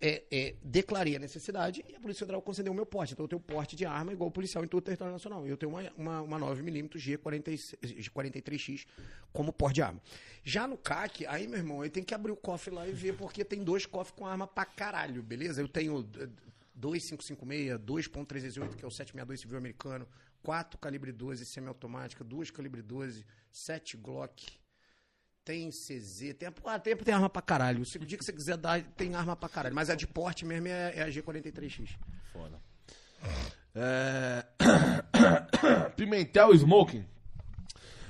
é, 0.00 0.24
é, 0.30 0.54
declarei 0.62 1.16
a 1.16 1.18
necessidade 1.18 1.84
e 1.88 1.96
a 1.96 2.00
Polícia 2.00 2.20
Federal 2.20 2.42
concedeu 2.42 2.72
o 2.72 2.74
meu 2.74 2.84
porte. 2.84 3.12
Então 3.14 3.24
eu 3.24 3.28
tenho 3.28 3.40
porte 3.40 3.74
de 3.74 3.84
arma 3.86 4.12
igual 4.12 4.30
policial 4.30 4.62
em 4.64 4.68
todo 4.68 4.80
o 4.80 4.84
território 4.84 5.12
nacional. 5.12 5.46
Eu 5.46 5.56
tenho 5.56 5.72
uma, 5.72 5.92
uma, 5.96 6.22
uma 6.22 6.38
9mm 6.38 6.96
G46 6.96 7.78
G43X 7.82 8.86
como 9.32 9.52
porte 9.52 9.76
de 9.76 9.82
arma. 9.82 10.00
Já 10.44 10.66
no 10.66 10.76
CAC, 10.76 11.26
aí, 11.26 11.46
meu 11.46 11.58
irmão, 11.58 11.84
eu 11.84 11.90
tenho 11.90 12.04
que 12.04 12.14
abrir 12.14 12.32
o 12.32 12.36
cofre 12.36 12.74
lá 12.74 12.86
e 12.86 12.92
ver, 12.92 13.16
porque 13.16 13.44
tem 13.44 13.62
dois 13.64 13.86
cofres 13.86 14.16
com 14.16 14.26
arma 14.26 14.46
pra 14.46 14.64
caralho, 14.64 15.22
beleza? 15.22 15.60
Eu 15.60 15.68
tenho 15.68 16.06
eh, 16.18 16.28
2,556, 16.74 17.80
2.308, 17.80 18.76
que 18.76 18.84
é 18.84 18.88
o 18.88 18.90
762 18.90 19.40
civil 19.40 19.56
americano, 19.56 20.06
4 20.46 20.78
calibre 20.78 21.10
12 21.10 21.44
semiautomática, 21.44 22.22
2 22.22 22.52
calibre 22.52 22.80
12, 22.80 23.26
7 23.50 23.96
Glock, 23.96 24.46
tem 25.44 25.70
CZ, 25.70 26.34
tem, 26.38 26.48
ah, 26.64 26.78
tem, 26.78 26.96
tem 26.96 27.12
arma 27.12 27.28
pra 27.28 27.42
caralho. 27.42 27.84
Se 27.84 27.98
o 27.98 28.06
dia 28.06 28.16
que 28.16 28.24
você 28.24 28.32
quiser 28.32 28.56
dar, 28.56 28.80
tem 28.80 29.16
arma 29.16 29.34
pra 29.34 29.48
caralho. 29.48 29.74
Mas 29.74 29.90
a 29.90 29.96
de 29.96 30.06
porte 30.06 30.44
mesmo 30.44 30.68
é, 30.68 30.94
é 30.98 31.02
a 31.02 31.08
G43X. 31.08 31.98
Foda. 32.32 32.60
É... 33.74 34.46
Pimentel 35.96 36.54
Smoking. 36.54 37.04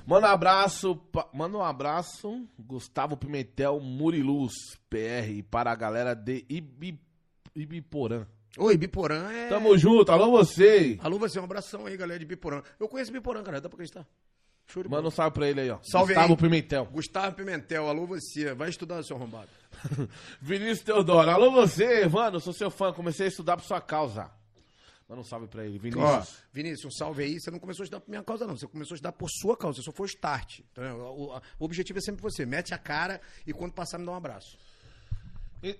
Manda 0.05 0.27
um 0.27 0.31
abraço, 0.31 0.95
pa- 0.95 1.29
manda 1.33 1.57
um 1.57 1.63
abraço, 1.63 2.47
Gustavo 2.59 3.17
Pimentel 3.17 3.79
Muriluz, 3.79 4.53
PR, 4.91 5.43
para 5.49 5.71
a 5.71 5.75
galera 5.75 6.13
de 6.13 6.45
Ibi... 6.47 7.01
Ibiporã. 7.55 8.27
Oi, 8.57 8.77
Biporã 8.77 9.31
é. 9.31 9.49
Tamo 9.49 9.77
junto, 9.77 10.11
alô 10.11 10.31
você. 10.31 10.97
Alô, 11.01 11.19
você, 11.19 11.39
um 11.39 11.43
abração 11.43 11.85
aí, 11.85 11.95
galera 11.95 12.19
de 12.19 12.25
Biporã. 12.25 12.61
Eu 12.79 12.87
conheço 12.87 13.11
Biporã, 13.11 13.43
cara, 13.43 13.61
dá 13.61 13.69
pra 13.69 13.75
acreditar? 13.75 14.05
Show. 14.65 14.83
Manda 14.89 15.07
um 15.07 15.11
salve 15.11 15.33
pra 15.33 15.47
ele 15.47 15.61
aí, 15.61 15.69
ó. 15.69 15.79
Salve 15.83 16.13
Gustavo 16.13 16.33
aí. 16.33 16.37
Pimentel. 16.39 16.85
Gustavo 16.91 17.35
Pimentel, 17.35 17.87
alô 17.87 18.05
você. 18.05 18.53
Vai 18.53 18.69
estudar, 18.69 19.01
seu 19.03 19.15
arrombado. 19.15 19.47
Vinícius 20.41 20.81
Teodoro, 20.81 21.29
alô 21.29 21.51
você, 21.51 22.05
mano, 22.07 22.39
sou 22.39 22.51
seu 22.51 22.69
fã, 22.69 22.91
comecei 22.91 23.27
a 23.27 23.29
estudar 23.29 23.55
por 23.57 23.63
sua 23.65 23.79
causa. 23.79 24.29
Manda 25.07 25.21
um 25.21 25.23
salve 25.23 25.47
pra 25.47 25.63
ele, 25.65 25.77
Ó, 25.77 25.81
Vinícius. 25.81 26.37
Vinícius, 26.51 26.85
um 26.85 26.91
salve 26.97 27.23
aí. 27.23 27.39
Você 27.39 27.49
não 27.49 27.59
começou 27.59 27.83
a 27.83 27.85
estudar 27.85 28.01
por 28.01 28.09
minha 28.09 28.21
causa, 28.23 28.45
não. 28.45 28.57
Você 28.57 28.67
começou 28.67 28.93
a 28.93 28.97
estudar 28.97 29.13
por 29.13 29.29
sua 29.29 29.55
causa. 29.55 29.77
Você 29.77 29.85
só 29.85 29.91
foi 29.93 30.05
o 30.05 30.09
start. 30.09 30.59
Entendeu? 30.59 30.97
O, 30.97 31.33
o- 31.33 31.41
o 31.59 31.63
objetivo 31.65 31.97
é 31.99 32.01
sempre 32.01 32.21
você. 32.21 32.45
Mete 32.45 32.73
a 32.73 32.77
cara 32.77 33.21
e 33.45 33.53
quando 33.53 33.71
passar, 33.71 33.97
me 33.99 34.05
dá 34.05 34.11
um 34.11 34.15
abraço. 34.15 34.57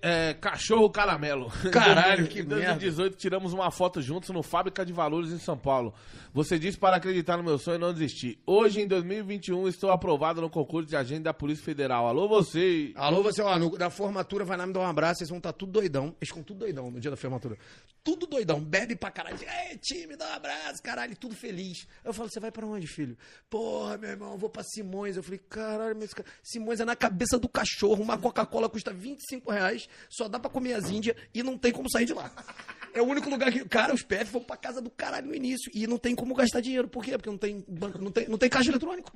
É, 0.02 0.34
cachorro 0.34 0.90
caramelo. 0.90 1.50
Caralho, 1.72 2.24
Em 2.24 2.28
que 2.28 2.42
2018 2.42 3.16
tiramos 3.16 3.52
uma 3.52 3.70
foto 3.70 4.02
juntos 4.02 4.28
no 4.30 4.42
Fábrica 4.42 4.84
de 4.84 4.92
Valores 4.92 5.30
em 5.30 5.38
São 5.38 5.56
Paulo. 5.56 5.94
Você 6.34 6.58
disse 6.58 6.76
para 6.76 6.96
acreditar 6.96 7.36
no 7.36 7.44
meu 7.44 7.58
sonho 7.58 7.76
e 7.76 7.80
não 7.80 7.92
desistir. 7.92 8.38
Hoje, 8.44 8.80
em 8.80 8.88
2021, 8.88 9.68
estou 9.68 9.90
aprovado 9.92 10.40
no 10.40 10.50
concurso 10.50 10.88
de 10.88 10.96
agente 10.96 11.20
da 11.22 11.32
Polícia 11.32 11.64
Federal. 11.64 12.08
Alô, 12.08 12.28
você. 12.28 12.92
Alô, 12.96 13.22
você, 13.22 13.40
ó, 13.40 13.56
no- 13.56 13.78
na 13.78 13.88
formatura 13.88 14.44
vai 14.44 14.56
lá 14.58 14.66
me 14.66 14.72
dar 14.72 14.80
um 14.80 14.86
abraço, 14.86 15.18
vocês 15.18 15.30
vão 15.30 15.38
estar 15.38 15.52
tudo 15.52 15.72
doidão. 15.72 16.06
Eles 16.20 16.28
ficam 16.28 16.42
tudo 16.42 16.58
doidão 16.58 16.90
no 16.90 16.98
dia 17.00 17.10
da 17.10 17.16
formatura. 17.16 17.56
Tudo 18.02 18.26
doidão, 18.26 18.60
bebe 18.60 18.96
pra 18.96 19.10
caralho. 19.10 19.38
Ei, 19.70 19.76
time, 19.78 20.16
dá 20.16 20.28
um 20.30 20.32
abraço, 20.34 20.82
caralho, 20.82 21.16
tudo 21.16 21.34
feliz. 21.36 21.86
Eu 22.04 22.12
falo, 22.12 22.28
você 22.28 22.40
vai 22.40 22.50
pra 22.50 22.66
onde, 22.66 22.86
filho? 22.86 23.16
Porra, 23.48 23.96
meu 23.96 24.10
irmão, 24.10 24.32
eu 24.32 24.38
vou 24.38 24.50
pra 24.50 24.62
Simões. 24.64 25.16
Eu 25.16 25.22
falei, 25.22 25.38
caralho, 25.48 25.96
cara- 26.14 26.28
Simões 26.42 26.80
é 26.80 26.84
na 26.84 26.96
cabeça 26.96 27.38
do 27.38 27.48
cachorro. 27.48 28.02
Uma 28.02 28.18
Coca-Cola 28.18 28.68
custa 28.68 28.92
25 28.92 29.50
reais, 29.52 29.67
só 30.08 30.28
dá 30.28 30.38
pra 30.38 30.50
comer 30.50 30.74
as 30.74 30.90
índias 30.90 31.16
e 31.34 31.42
não 31.42 31.58
tem 31.58 31.72
como 31.72 31.90
sair 31.90 32.04
de 32.04 32.14
lá. 32.14 32.30
É 32.94 33.02
o 33.02 33.06
único 33.06 33.28
lugar 33.28 33.52
que. 33.52 33.64
Cara, 33.68 33.94
os 33.94 34.02
PF 34.02 34.32
vão 34.32 34.42
pra 34.42 34.56
casa 34.56 34.80
do 34.80 34.90
caralho 34.90 35.26
no 35.26 35.34
início 35.34 35.70
e 35.74 35.86
não 35.86 35.98
tem 35.98 36.14
como 36.14 36.34
gastar 36.34 36.60
dinheiro. 36.60 36.88
Por 36.88 37.04
quê? 37.04 37.12
Porque 37.12 37.30
não 37.30 37.38
tem 37.38 37.64
banco, 37.68 37.98
não 37.98 38.10
tem, 38.10 38.28
não 38.28 38.38
tem 38.38 38.48
caixa 38.48 38.70
eletrônico. 38.70 39.12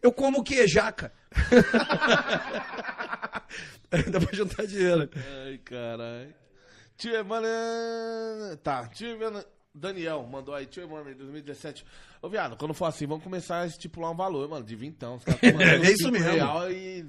Eu 0.00 0.12
como 0.12 0.40
o 0.40 0.44
quê? 0.44 0.66
Jaca. 0.68 1.12
Dá 4.10 4.20
pra 4.20 4.32
juntar 4.32 4.66
dinheiro. 4.66 5.10
Ai, 5.44 5.58
caralho. 5.58 6.34
Tio 6.96 7.14
Evandro. 7.14 8.56
Tá, 8.62 8.86
tio 8.88 9.08
Evandro. 9.08 9.44
Daniel 9.78 10.26
mandou 10.30 10.54
aí, 10.54 10.66
tio 10.66 10.82
Evandro, 10.82 11.10
em 11.10 11.14
2017. 11.14 11.84
Ô, 12.20 12.28
viado, 12.28 12.56
quando 12.56 12.74
for 12.74 12.86
assim, 12.86 13.06
vamos 13.06 13.24
começar 13.24 13.60
a 13.60 13.66
estipular 13.66 14.10
um 14.10 14.16
valor, 14.16 14.48
mano, 14.48 14.64
de 14.64 14.76
vintão. 14.76 15.16
Os 15.16 15.24
caras 15.24 15.40
É 15.84 15.90
isso 15.92 16.10
mesmo. 16.10 16.30
real 16.30 16.70
e 16.70 17.04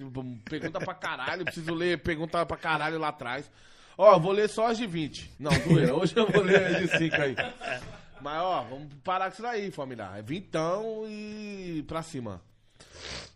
pergunta 0.45 0.79
pra 0.79 0.93
caralho, 0.93 1.43
preciso 1.45 1.73
ler 1.73 2.01
pergunta 2.01 2.45
pra 2.45 2.57
caralho 2.57 2.97
lá 2.97 3.09
atrás. 3.09 3.49
Ó, 3.97 4.17
vou 4.17 4.31
ler 4.31 4.47
só 4.47 4.67
as 4.67 4.77
de 4.77 4.87
20. 4.87 5.33
Não, 5.39 5.51
doer, 5.67 5.93
hoje 5.93 6.13
eu 6.15 6.25
vou 6.27 6.41
ler 6.41 6.65
as 6.65 6.89
de 6.89 6.97
5 6.97 7.15
aí. 7.21 7.35
Mas, 8.21 8.41
ó, 8.41 8.63
vamos 8.63 8.93
parar 9.03 9.25
com 9.25 9.33
isso 9.33 9.41
daí, 9.41 9.71
família. 9.71 10.11
É 10.15 10.21
vintão 10.21 11.03
e 11.07 11.83
pra 11.87 12.01
cima. 12.01 12.41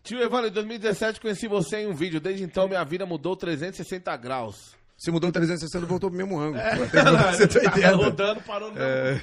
Tio 0.02 0.22
Evandro, 0.22 0.48
em 0.48 0.52
2017 0.52 1.20
conheci 1.20 1.48
você 1.48 1.78
em 1.78 1.86
um 1.86 1.94
vídeo. 1.94 2.20
Desde 2.20 2.44
então 2.44 2.68
minha 2.68 2.84
vida 2.84 3.04
mudou 3.06 3.34
360 3.36 4.14
graus. 4.16 4.74
Se 5.04 5.10
mudou 5.10 5.30
360, 5.30 5.84
voltou 5.84 6.08
pro 6.08 6.16
mesmo 6.16 6.40
ângulo. 6.40 6.62
Pô, 6.62 6.86
tem 6.86 7.04
que 7.04 7.10
mudar 7.10 7.34
180. 7.34 7.80
Tava 7.82 7.96
rodando, 7.96 8.40
parou 8.40 8.72
no 8.72 8.80
É. 8.80 9.20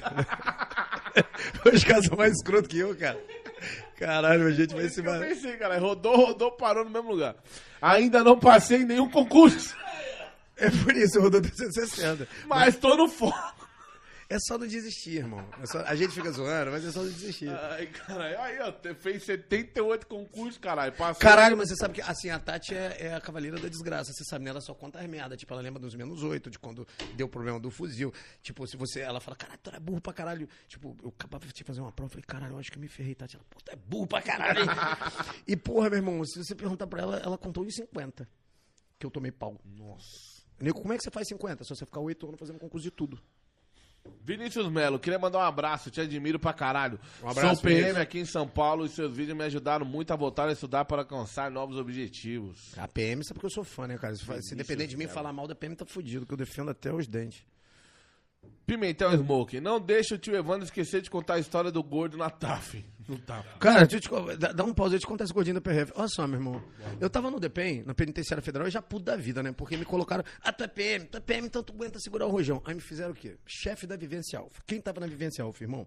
Os 1.74 1.82
caras 1.82 2.06
são 2.06 2.16
mais 2.16 2.34
escroto 2.34 2.68
que 2.68 2.78
eu, 2.78 2.94
cara. 2.94 3.18
Caralho, 3.98 4.46
a 4.46 4.52
gente 4.52 4.76
vai 4.76 4.88
se 4.88 5.04
Eu 5.04 5.18
pensei, 5.18 5.56
cara, 5.56 5.80
rodou, 5.80 6.14
rodou, 6.14 6.52
parou 6.52 6.84
no 6.84 6.90
mesmo 6.90 7.10
lugar. 7.10 7.34
Ainda 7.80 8.22
não 8.22 8.38
passei 8.38 8.82
em 8.82 8.84
nenhum 8.84 9.10
concurso, 9.10 9.74
É 10.56 10.70
por 10.70 10.96
isso, 10.96 11.20
rodou 11.20 11.40
360. 11.40 12.28
mas 12.46 12.76
tô 12.76 12.96
no 12.96 13.08
foco. 13.08 13.61
É 14.32 14.38
só 14.38 14.56
não 14.56 14.66
desistir, 14.66 15.16
irmão. 15.18 15.46
É 15.60 15.66
só- 15.66 15.80
a 15.84 15.94
gente 15.94 16.14
fica 16.14 16.30
zoando, 16.30 16.70
mas 16.70 16.84
é 16.84 16.90
só 16.90 17.00
não 17.02 17.08
desistir. 17.10 17.50
Ai, 17.50 17.86
caralho, 17.88 18.40
aí, 18.40 18.58
ó, 18.60 18.94
fez 18.94 19.24
78 19.24 20.06
concursos, 20.06 20.56
caralho, 20.58 20.92
passou. 20.94 21.20
Caralho, 21.20 21.56
mas 21.56 21.68
você 21.68 21.76
sabe 21.76 21.94
que, 21.94 22.00
assim, 22.00 22.30
a 22.30 22.38
Tati 22.38 22.74
é, 22.74 22.96
é 23.08 23.14
a 23.14 23.20
cavaleira 23.20 23.58
da 23.58 23.68
desgraça. 23.68 24.10
Você 24.12 24.24
sabe, 24.24 24.44
né? 24.44 24.50
Ela 24.50 24.60
só 24.62 24.72
conta 24.72 24.98
as 25.00 25.06
merda. 25.06 25.36
Tipo, 25.36 25.52
ela 25.52 25.60
lembra 25.62 25.80
dos 25.80 25.94
menos 25.94 26.22
oito, 26.22 26.48
de 26.50 26.58
quando 26.58 26.86
deu 27.14 27.26
o 27.26 27.28
problema 27.28 27.60
do 27.60 27.70
fuzil. 27.70 28.10
Tipo, 28.42 28.66
se 28.66 28.76
você. 28.76 29.00
Ela 29.00 29.20
fala, 29.20 29.36
caralho, 29.36 29.60
tu 29.62 29.70
é 29.70 29.78
burro 29.78 30.00
pra 30.00 30.12
caralho. 30.14 30.48
Tipo, 30.66 30.96
eu 31.02 31.10
acabava 31.10 31.46
de 31.46 31.64
fazer 31.64 31.80
uma 31.82 31.92
prova. 31.92 32.06
Eu 32.06 32.10
falei, 32.12 32.24
caralho, 32.26 32.54
eu 32.54 32.58
acho 32.58 32.72
que 32.72 32.78
eu 32.78 32.80
me 32.80 32.88
ferrei, 32.88 33.14
Tati. 33.14 33.36
Ela, 33.36 33.44
pô, 33.50 33.58
tu 33.62 33.70
é 33.70 33.76
burro 33.76 34.06
pra 34.06 34.22
caralho. 34.22 34.60
hein?" 34.60 34.66
e, 35.46 35.56
porra, 35.56 35.90
meu 35.90 35.98
irmão, 35.98 36.24
se 36.24 36.42
você 36.42 36.54
perguntar 36.54 36.86
pra 36.86 37.02
ela, 37.02 37.16
ela 37.18 37.36
contou 37.36 37.64
os 37.66 37.74
50 37.74 38.26
que 38.98 39.04
eu 39.04 39.10
tomei 39.10 39.30
pau. 39.30 39.60
Nossa. 39.64 40.40
Nego, 40.58 40.80
como 40.80 40.94
é 40.94 40.96
que 40.96 41.02
você 41.02 41.10
faz 41.10 41.28
50? 41.28 41.64
Só 41.64 41.74
você 41.74 41.84
ficar 41.84 42.00
oito 42.00 42.26
anos 42.26 42.38
fazendo 42.38 42.58
concurso 42.58 42.84
de 42.84 42.90
tudo. 42.90 43.20
Vinícius 44.24 44.68
Melo, 44.70 44.98
queria 45.00 45.18
mandar 45.18 45.38
um 45.38 45.42
abraço, 45.42 45.90
te 45.90 46.00
admiro 46.00 46.38
pra 46.38 46.52
caralho. 46.52 46.98
Um 47.22 47.28
abraço, 47.28 47.56
Sou 47.56 47.64
PM 47.64 47.80
Vinícius. 47.80 48.00
aqui 48.00 48.18
em 48.20 48.24
São 48.24 48.46
Paulo 48.46 48.86
e 48.86 48.88
seus 48.88 49.12
vídeos 49.12 49.36
me 49.36 49.44
ajudaram 49.44 49.84
muito 49.84 50.12
a 50.12 50.16
voltar 50.16 50.48
a 50.48 50.52
estudar 50.52 50.84
para 50.84 51.02
alcançar 51.02 51.50
novos 51.50 51.76
objetivos. 51.76 52.72
A 52.78 52.86
PM 52.86 53.24
sabe 53.24 53.40
que 53.40 53.46
eu 53.46 53.50
sou 53.50 53.64
fã, 53.64 53.86
né, 53.88 53.98
cara? 53.98 54.14
Se, 54.14 54.24
se 54.42 54.54
depender 54.54 54.86
de 54.86 54.96
mim 54.96 55.08
falar 55.08 55.32
mal 55.32 55.48
da 55.48 55.54
PM, 55.56 55.74
tá 55.74 55.84
fudido, 55.84 56.24
que 56.24 56.32
eu 56.32 56.36
defendo 56.38 56.70
até 56.70 56.92
os 56.92 57.06
dentes. 57.08 57.44
Pimentel 58.66 59.12
Smoke, 59.18 59.60
não 59.60 59.78
deixa 59.78 60.14
o 60.14 60.18
tio 60.18 60.34
Evandro 60.34 60.64
esquecer 60.64 61.02
de 61.02 61.10
contar 61.10 61.34
a 61.34 61.38
história 61.38 61.70
do 61.70 61.82
gordo 61.82 62.16
na 62.16 62.30
TAF. 62.30 62.84
No 63.06 63.18
TAF. 63.18 63.58
Cara, 63.58 63.86
deixa 63.86 63.96
eu 63.96 64.32
te 64.32 64.36
dá, 64.38 64.52
dá 64.52 64.64
um 64.64 64.72
pause, 64.72 64.94
eu 64.94 65.00
te 65.00 65.06
contar 65.06 65.24
esse 65.24 65.32
gordinho 65.32 65.56
da 65.56 65.60
PRF. 65.60 65.92
Olha 65.94 66.08
só, 66.08 66.26
meu 66.26 66.38
irmão. 66.38 66.62
Eu 67.00 67.10
tava 67.10 67.30
no 67.30 67.38
DPEM, 67.38 67.82
na 67.84 67.92
Penitenciária 67.92 68.42
Federal, 68.42 68.66
e 68.66 68.70
já 68.70 68.80
puto 68.80 69.04
da 69.04 69.16
vida, 69.16 69.42
né? 69.42 69.52
Porque 69.52 69.76
me 69.76 69.84
colocaram, 69.84 70.24
ah, 70.40 70.52
tu 70.52 70.64
é 70.64 70.68
PM, 70.68 71.04
tu 71.06 71.18
é 71.18 71.20
PM, 71.20 71.46
então 71.48 71.62
tu 71.62 71.74
aguenta 71.74 71.98
segurar 71.98 72.26
o 72.26 72.30
rojão. 72.30 72.62
Aí 72.64 72.74
me 72.74 72.80
fizeram 72.80 73.10
o 73.10 73.14
quê? 73.14 73.36
Chefe 73.44 73.86
da 73.86 73.96
Vivência 73.96 74.38
Alfa. 74.38 74.62
Quem 74.66 74.80
tava 74.80 75.00
na 75.00 75.06
Vivência 75.06 75.44
Alfa, 75.44 75.62
irmão? 75.62 75.86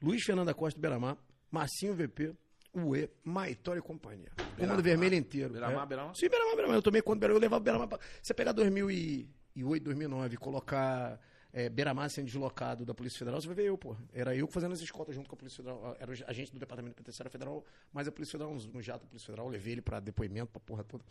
Luiz 0.00 0.22
Fernando 0.24 0.46
da 0.46 0.54
Costa 0.54 0.78
do 0.78 0.82
Beramar, 0.82 1.16
Marcinho 1.50 1.94
VP, 1.94 2.34
Uê, 2.74 3.10
Maitório 3.22 3.80
e 3.80 3.82
companhia. 3.82 4.30
Comando 4.58 4.82
Vermelho 4.82 5.14
inteiro. 5.14 5.50
Beira-Mar, 5.50 5.82
é. 5.82 5.86
Beira-Mar? 5.86 6.14
Sim, 6.14 6.28
Beira-Mar, 6.28 6.54
Beira-Mar. 6.54 6.76
Eu 6.76 6.82
tomei 6.82 7.02
conta 7.02 7.16
do 7.16 7.20
Beira-Mar, 7.20 7.36
eu 7.36 7.42
levava 7.42 7.60
o 7.60 7.64
Beira-Mar 7.64 7.88
pra... 7.88 7.98
Você 8.22 8.32
pegar 8.32 8.52
2008, 8.52 9.84
2009 9.84 10.34
e 10.34 10.38
colocar 10.38 11.20
é, 11.52 11.70
sendo 12.08 12.26
deslocado 12.26 12.84
da 12.84 12.94
Polícia 12.94 13.18
Federal, 13.18 13.40
você 13.40 13.46
vai 13.46 13.56
ver 13.56 13.64
eu, 13.66 13.76
pô. 13.76 13.94
Era 14.12 14.34
eu 14.34 14.46
fazendo 14.46 14.72
as 14.72 14.80
escoltas 14.80 15.14
junto 15.14 15.28
com 15.28 15.34
a 15.34 15.38
Polícia 15.38 15.58
Federal. 15.62 15.96
Era 16.00 16.12
agente 16.26 16.52
do 16.52 16.58
Departamento 16.58 16.94
Penitenciário 16.94 17.30
Federal, 17.30 17.64
mas 17.92 18.08
a 18.08 18.12
Polícia 18.12 18.32
Federal, 18.32 18.54
no 18.54 18.80
jato 18.80 19.00
da 19.00 19.06
Polícia 19.06 19.26
Federal, 19.26 19.48
levei 19.48 19.74
ele 19.74 19.82
pra 19.82 20.00
depoimento, 20.00 20.50
pra 20.50 20.60
porra 20.60 20.82
toda. 20.82 21.04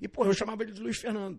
E, 0.00 0.08
pô, 0.08 0.24
eu 0.24 0.34
chamava 0.34 0.62
ele 0.64 0.72
de 0.72 0.80
Luiz 0.80 0.96
Fernando. 0.96 1.38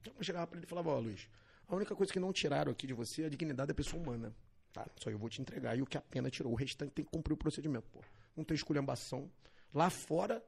Então, 0.00 0.14
eu 0.16 0.24
chegava 0.24 0.46
pra 0.46 0.56
ele 0.56 0.64
e 0.64 0.68
falava, 0.68 0.90
ó, 0.90 0.98
Luiz, 0.98 1.28
a 1.68 1.76
única 1.76 1.94
coisa 1.94 2.10
que 2.10 2.18
não 2.18 2.32
tiraram 2.32 2.72
aqui 2.72 2.86
de 2.86 2.94
você 2.94 3.22
é 3.22 3.26
a 3.26 3.28
dignidade 3.28 3.68
da 3.68 3.74
pessoa 3.74 4.02
humana. 4.02 4.34
Tá? 4.72 4.86
Só 4.96 5.10
eu 5.10 5.18
vou 5.18 5.28
te 5.28 5.42
entregar. 5.42 5.76
E 5.76 5.82
o 5.82 5.86
que 5.86 5.98
a 5.98 6.00
pena 6.00 6.30
tirou. 6.30 6.52
O 6.52 6.56
restante 6.56 6.92
tem 6.92 7.04
que 7.04 7.10
cumprir 7.10 7.34
o 7.34 7.36
procedimento, 7.36 7.88
pô. 7.90 8.00
Não 8.36 8.44
tem 8.44 8.54
esculhambação. 8.54 9.30
Lá 9.74 9.90
fora, 9.90 10.42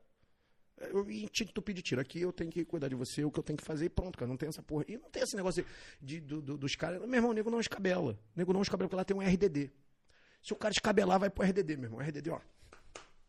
eu 0.90 1.04
tinha 1.28 1.46
que 1.46 1.52
tu 1.52 1.62
pedir 1.62 1.82
tiro. 1.82 2.00
Aqui 2.00 2.20
eu 2.20 2.32
tenho 2.32 2.50
que 2.50 2.64
cuidar 2.64 2.88
de 2.88 2.94
você, 2.94 3.24
o 3.24 3.30
que 3.30 3.38
eu 3.38 3.42
tenho 3.42 3.56
que 3.56 3.64
fazer 3.64 3.86
e 3.86 3.88
pronto, 3.88 4.18
cara. 4.18 4.28
Não 4.28 4.36
tem 4.36 4.48
essa 4.48 4.62
porra. 4.62 4.84
E 4.88 4.96
não 4.96 5.10
tem 5.10 5.22
esse 5.22 5.36
negócio 5.36 5.64
de, 6.00 6.20
do- 6.20 6.40
do- 6.42 6.58
dos 6.58 6.74
caras. 6.76 7.00
Meu 7.02 7.14
irmão, 7.14 7.30
o 7.30 7.34
nego 7.34 7.50
não 7.50 7.60
escabela. 7.60 8.12
O 8.12 8.38
nego 8.38 8.52
não 8.52 8.62
escabela, 8.62 8.88
porque 8.88 8.96
lá 8.96 9.04
tem 9.04 9.16
um 9.16 9.20
RDD. 9.20 9.70
Se 10.42 10.52
o 10.52 10.56
cara 10.56 10.72
escabelar, 10.72 11.20
vai 11.20 11.30
pro 11.30 11.44
RDD, 11.44 11.76
meu 11.76 11.84
irmão. 11.84 12.00
RDD, 12.00 12.30
ó. 12.30 12.40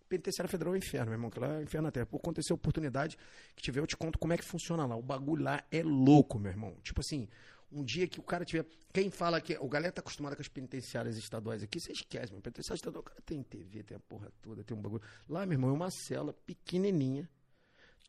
Penitenciária 0.10 0.50
Federal 0.50 0.76
é 0.76 0.78
inferno, 0.78 1.06
meu 1.08 1.14
irmão, 1.16 1.30
que 1.32 1.40
lá 1.40 1.60
é 1.60 1.64
inferno 1.64 1.92
terra. 1.92 2.06
Por 2.06 2.34
dessa 2.34 2.54
oportunidade 2.54 3.18
que 3.56 3.64
tiver, 3.64 3.80
eu 3.80 3.88
te 3.88 3.98
conto 3.98 4.20
como 4.20 4.34
é 4.34 4.38
que 4.38 4.44
funciona 4.44 4.86
lá. 4.86 4.96
O 4.96 5.02
bagulho 5.02 5.44
lá 5.44 5.64
é 5.72 5.82
louco, 5.82 6.38
meu 6.38 6.52
irmão. 6.52 6.76
Tipo 6.84 7.02
assim, 7.02 7.28
um 7.72 7.84
dia 7.84 8.08
que 8.08 8.20
o 8.20 8.24
cara 8.24 8.46
tiver. 8.46 8.66
Quem 8.94 9.10
fala 9.10 9.42
que. 9.42 9.58
O 9.60 9.68
galera 9.68 9.92
tá 9.92 10.02
acostumado 10.02 10.36
com 10.36 10.42
as 10.42 10.48
penitenciárias 10.48 11.18
estaduais 11.18 11.64
aqui, 11.64 11.80
você 11.80 11.92
esquece, 11.92 12.32
meu. 12.32 12.42
Penitenciária 12.42 12.78
estadual, 12.78 13.02
o 13.02 13.06
cara 13.06 13.22
tem 13.26 13.42
TV, 13.42 13.82
tem 13.84 13.98
a 13.98 14.00
porra 14.02 14.32
toda, 14.42 14.64
tem 14.64 14.78
um 14.78 14.82
bagulho. 14.82 15.02
Lá, 15.28 15.46
meu 15.48 15.54
irmão, 15.56 15.72
é 15.72 15.74
uma 15.74 15.90
cela 15.90 16.32
pequenininha, 16.46 17.28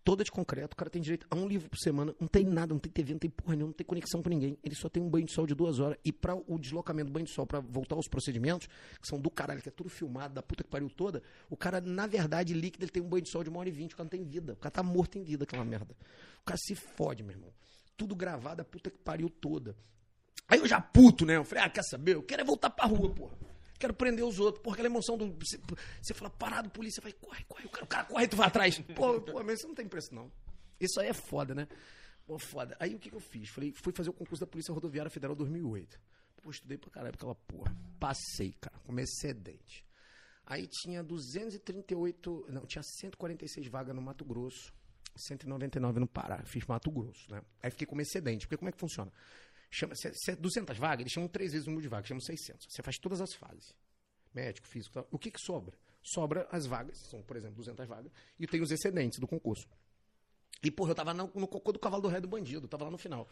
toda 0.04 0.22
de 0.22 0.30
concreto. 0.30 0.74
O 0.74 0.76
cara 0.76 0.90
tem 0.90 1.00
direito 1.00 1.26
a 1.30 1.34
um 1.34 1.48
livro 1.48 1.68
por 1.68 1.78
semana, 1.78 2.14
não 2.20 2.28
tem 2.28 2.44
nada, 2.44 2.74
não 2.74 2.78
tem 2.78 2.92
TV, 2.92 3.14
não 3.14 3.18
tem 3.18 3.30
porra 3.30 3.56
nenhuma, 3.56 3.68
não 3.68 3.72
tem 3.72 3.86
conexão 3.86 4.22
com 4.22 4.28
ninguém. 4.28 4.58
Ele 4.62 4.74
só 4.74 4.88
tem 4.88 5.02
um 5.02 5.08
banho 5.08 5.24
de 5.24 5.32
sol 5.32 5.46
de 5.46 5.54
duas 5.54 5.80
horas. 5.80 5.98
E 6.04 6.12
para 6.12 6.34
o 6.34 6.58
deslocamento 6.58 7.06
do 7.06 7.12
banho 7.12 7.26
de 7.26 7.32
sol, 7.32 7.46
para 7.46 7.60
voltar 7.60 7.96
aos 7.96 8.06
procedimentos, 8.06 8.68
que 9.00 9.08
são 9.08 9.18
do 9.18 9.30
caralho, 9.30 9.62
que 9.62 9.68
é 9.68 9.72
tudo 9.72 9.88
filmado, 9.88 10.34
da 10.34 10.42
puta 10.42 10.62
que 10.62 10.68
pariu 10.68 10.90
toda, 10.90 11.22
o 11.48 11.56
cara, 11.56 11.80
na 11.80 12.06
verdade, 12.06 12.52
líquido, 12.52 12.84
ele 12.84 12.92
tem 12.92 13.02
um 13.02 13.08
banho 13.08 13.22
de 13.22 13.30
sol 13.30 13.42
de 13.42 13.48
uma 13.48 13.60
hora 13.60 13.68
e 13.68 13.72
vinte. 13.72 13.94
O 13.94 13.96
cara 13.96 14.04
não 14.04 14.10
tem 14.10 14.22
vida. 14.22 14.52
O 14.52 14.56
cara 14.56 14.70
tá 14.70 14.82
morto 14.82 15.18
em 15.18 15.22
vida, 15.22 15.44
aquela 15.44 15.64
merda. 15.64 15.96
O 16.42 16.44
cara 16.44 16.58
se 16.58 16.74
fode, 16.74 17.22
meu 17.22 17.32
irmão. 17.32 17.50
Tudo 17.96 18.14
gravado, 18.14 18.60
a 18.60 18.64
puta 18.64 18.90
que 18.90 18.98
pariu 18.98 19.30
toda. 19.30 19.74
Aí 20.46 20.58
eu 20.58 20.66
já 20.66 20.80
puto, 20.80 21.24
né? 21.24 21.36
Eu 21.36 21.44
falei, 21.44 21.64
ah, 21.64 21.70
quer 21.70 21.82
saber? 21.82 22.14
Eu 22.14 22.22
quero 22.22 22.42
é 22.42 22.44
voltar 22.44 22.68
pra 22.68 22.84
rua, 22.84 23.08
porra. 23.10 23.36
Quero 23.78 23.94
prender 23.94 24.24
os 24.24 24.38
outros. 24.38 24.62
Porra, 24.62 24.74
aquela 24.74 24.88
emoção 24.88 25.16
do. 25.16 25.32
Você, 25.38 25.58
você 26.00 26.14
fala, 26.14 26.30
parado, 26.30 26.70
polícia, 26.70 27.02
vai, 27.02 27.12
corre, 27.12 27.44
corre. 27.44 27.66
O 27.66 27.70
cara, 27.70 27.84
o 27.84 27.88
cara 27.88 28.04
corre 28.04 28.28
tu 28.28 28.36
vai 28.36 28.46
atrás. 28.46 28.78
Pô, 28.94 29.20
pô, 29.20 29.42
mas 29.42 29.58
isso 29.58 29.68
não 29.68 29.74
tem 29.74 29.88
preço, 29.88 30.14
não. 30.14 30.30
Isso 30.80 31.00
aí 31.00 31.08
é 31.08 31.12
foda, 31.12 31.54
né? 31.54 31.68
Pô, 32.26 32.38
foda. 32.38 32.76
Aí 32.80 32.94
o 32.94 32.98
que, 32.98 33.10
que 33.10 33.16
eu 33.16 33.20
fiz? 33.20 33.48
Falei, 33.50 33.72
fui 33.72 33.92
fazer 33.92 34.10
o 34.10 34.12
concurso 34.12 34.44
da 34.44 34.46
Polícia 34.46 34.72
Rodoviária 34.72 35.10
Federal 35.10 35.36
2008. 35.36 36.00
Pô, 36.42 36.50
estudei 36.50 36.78
pra 36.78 36.90
caralho 36.90 37.14
aquela 37.14 37.34
porra. 37.34 37.74
Passei, 37.98 38.54
cara, 38.60 38.78
com 38.80 38.98
excedente. 38.98 39.84
Aí 40.46 40.66
tinha 40.66 41.02
238. 41.02 42.46
Não, 42.50 42.66
tinha 42.66 42.82
146 42.82 43.66
vagas 43.68 43.94
no 43.94 44.02
Mato 44.02 44.24
Grosso. 44.24 44.72
199 45.16 46.00
no 46.00 46.06
Pará. 46.06 46.42
Fiz 46.44 46.66
Mato 46.66 46.90
Grosso, 46.90 47.30
né? 47.30 47.42
Aí 47.62 47.70
fiquei 47.70 47.86
com 47.86 48.00
excedente. 48.00 48.46
Porque 48.46 48.56
como 48.56 48.68
é 48.68 48.72
que 48.72 48.78
funciona? 48.78 49.12
Chama, 49.74 49.94
se, 49.94 50.12
se 50.14 50.30
é 50.30 50.36
200 50.36 50.78
vagas, 50.78 51.00
eles 51.00 51.12
chamam 51.12 51.28
três 51.28 51.52
vezes 51.52 51.66
o 51.66 51.70
número 51.70 51.82
de 51.82 51.88
vagas, 51.88 52.08
chamam 52.08 52.20
600. 52.20 52.66
Você 52.68 52.82
faz 52.82 52.98
todas 52.98 53.20
as 53.20 53.34
fases. 53.34 53.74
Médico, 54.32 54.66
físico, 54.66 54.94
tal. 54.94 55.08
o 55.10 55.18
que 55.18 55.30
que 55.30 55.40
sobra? 55.40 55.76
Sobra 56.02 56.48
as 56.50 56.66
vagas, 56.66 56.98
são, 56.98 57.22
por 57.22 57.36
exemplo, 57.36 57.56
200 57.56 57.86
vagas, 57.86 58.12
e 58.38 58.46
tem 58.46 58.60
os 58.60 58.70
excedentes 58.70 59.18
do 59.18 59.26
concurso. 59.26 59.68
E, 60.62 60.70
porra, 60.70 60.90
eu 60.90 60.94
tava 60.94 61.14
no, 61.14 61.30
no 61.34 61.46
cocô 61.46 61.72
do 61.72 61.78
cavalo 61.78 62.02
do 62.02 62.08
ré 62.08 62.20
do 62.20 62.28
bandido, 62.28 62.66
tava 62.66 62.84
lá 62.84 62.90
no 62.90 62.98
final. 62.98 63.28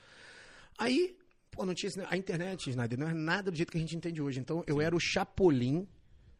Aí, 0.79 1.17
pô, 1.51 1.65
não 1.65 1.75
tinha 1.75 1.91
a 2.09 2.17
internet, 2.17 2.71
Snyder, 2.71 2.99
não 2.99 3.09
é 3.09 3.15
nada 3.15 3.51
do 3.51 3.57
jeito 3.57 3.71
que 3.71 3.79
a 3.79 3.81
gente 3.81 3.97
entende 3.97 4.21
hoje. 4.21 4.39
Então, 4.41 4.63
eu 4.67 4.81
era 4.81 4.95
o 4.95 5.01
chapolim, 5.01 5.89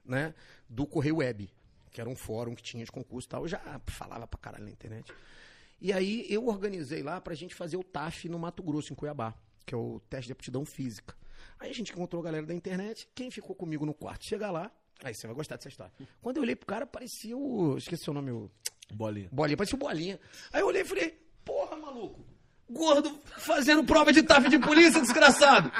né, 0.05 0.35
do 0.69 0.87
Correio 0.87 1.17
Web, 1.17 1.51
que 1.91 2.01
era 2.01 2.09
um 2.09 2.17
fórum 2.17 2.55
que 2.55 2.63
tinha 2.63 2.85
de 2.85 2.93
concurso 2.93 3.27
e 3.27 3.31
tal. 3.31 3.43
Eu 3.43 3.49
já 3.49 3.81
falava 3.87 4.27
pra 4.27 4.39
caralho 4.39 4.65
na 4.65 4.71
internet. 4.71 5.13
E 5.81 5.93
aí, 5.93 6.27
eu 6.29 6.47
organizei 6.47 7.03
lá 7.03 7.21
pra 7.21 7.35
gente 7.35 7.55
fazer 7.55 7.77
o 7.77 7.83
TAF 7.83 8.29
no 8.29 8.39
Mato 8.39 8.63
Grosso, 8.63 8.93
em 8.93 8.97
Cuiabá, 8.97 9.35
que 9.65 9.75
é 9.75 9.79
o 9.79 10.01
teste 10.09 10.27
de 10.27 10.33
aptidão 10.33 10.65
física. 10.65 11.17
Aí 11.59 11.71
a 11.71 11.75
gente 11.75 11.93
encontrou 11.93 12.21
a 12.21 12.25
galera 12.25 12.47
da 12.47 12.55
internet. 12.55 13.09
Quem 13.15 13.31
ficou 13.31 13.55
comigo 13.55 13.87
no 13.87 13.95
quarto? 13.95 14.25
Chega 14.25 14.51
lá. 14.51 14.71
Aí 15.05 15.15
você 15.15 15.27
vai 15.27 15.35
gostar 15.35 15.57
dessa 15.57 15.69
história. 15.69 15.93
Quando 16.21 16.37
eu 16.37 16.43
olhei 16.43 16.55
pro 16.55 16.67
cara, 16.67 16.87
parecia 16.87 17.37
o. 17.37 17.77
Esqueci 17.77 18.09
o 18.11 18.13
nome, 18.13 18.31
o. 18.31 18.51
Bolinha. 18.93 19.29
Bolinha, 19.33 19.57
parecia 19.57 19.77
o 19.77 19.79
bolinha. 19.79 20.21
Aí 20.53 20.61
eu 20.61 20.67
olhei 20.67 20.83
e 20.83 20.85
falei, 20.85 21.19
porra, 21.45 21.77
maluco, 21.77 22.25
gordo 22.69 23.19
fazendo 23.39 23.85
prova 23.85 24.13
de 24.13 24.23
TAF 24.23 24.49
de 24.49 24.59
polícia, 24.59 25.01
desgraçado. 25.01 25.71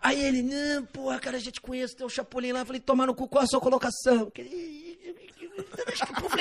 Aí 0.00 0.24
ele, 0.24 0.42
não, 0.42 0.84
porra, 0.86 1.18
cara, 1.18 1.38
já 1.38 1.50
te 1.50 1.60
conheço, 1.60 1.96
tem 1.96 2.06
o 2.06 2.10
Chapolin 2.10 2.52
lá. 2.52 2.60
Eu 2.60 2.66
falei, 2.66 2.80
toma 2.80 3.06
no 3.06 3.14
cu, 3.14 3.28
qual 3.28 3.44
a 3.44 3.46
sua 3.46 3.60
colocação? 3.60 4.30
Eu 4.36 4.44
falei, 4.44 4.75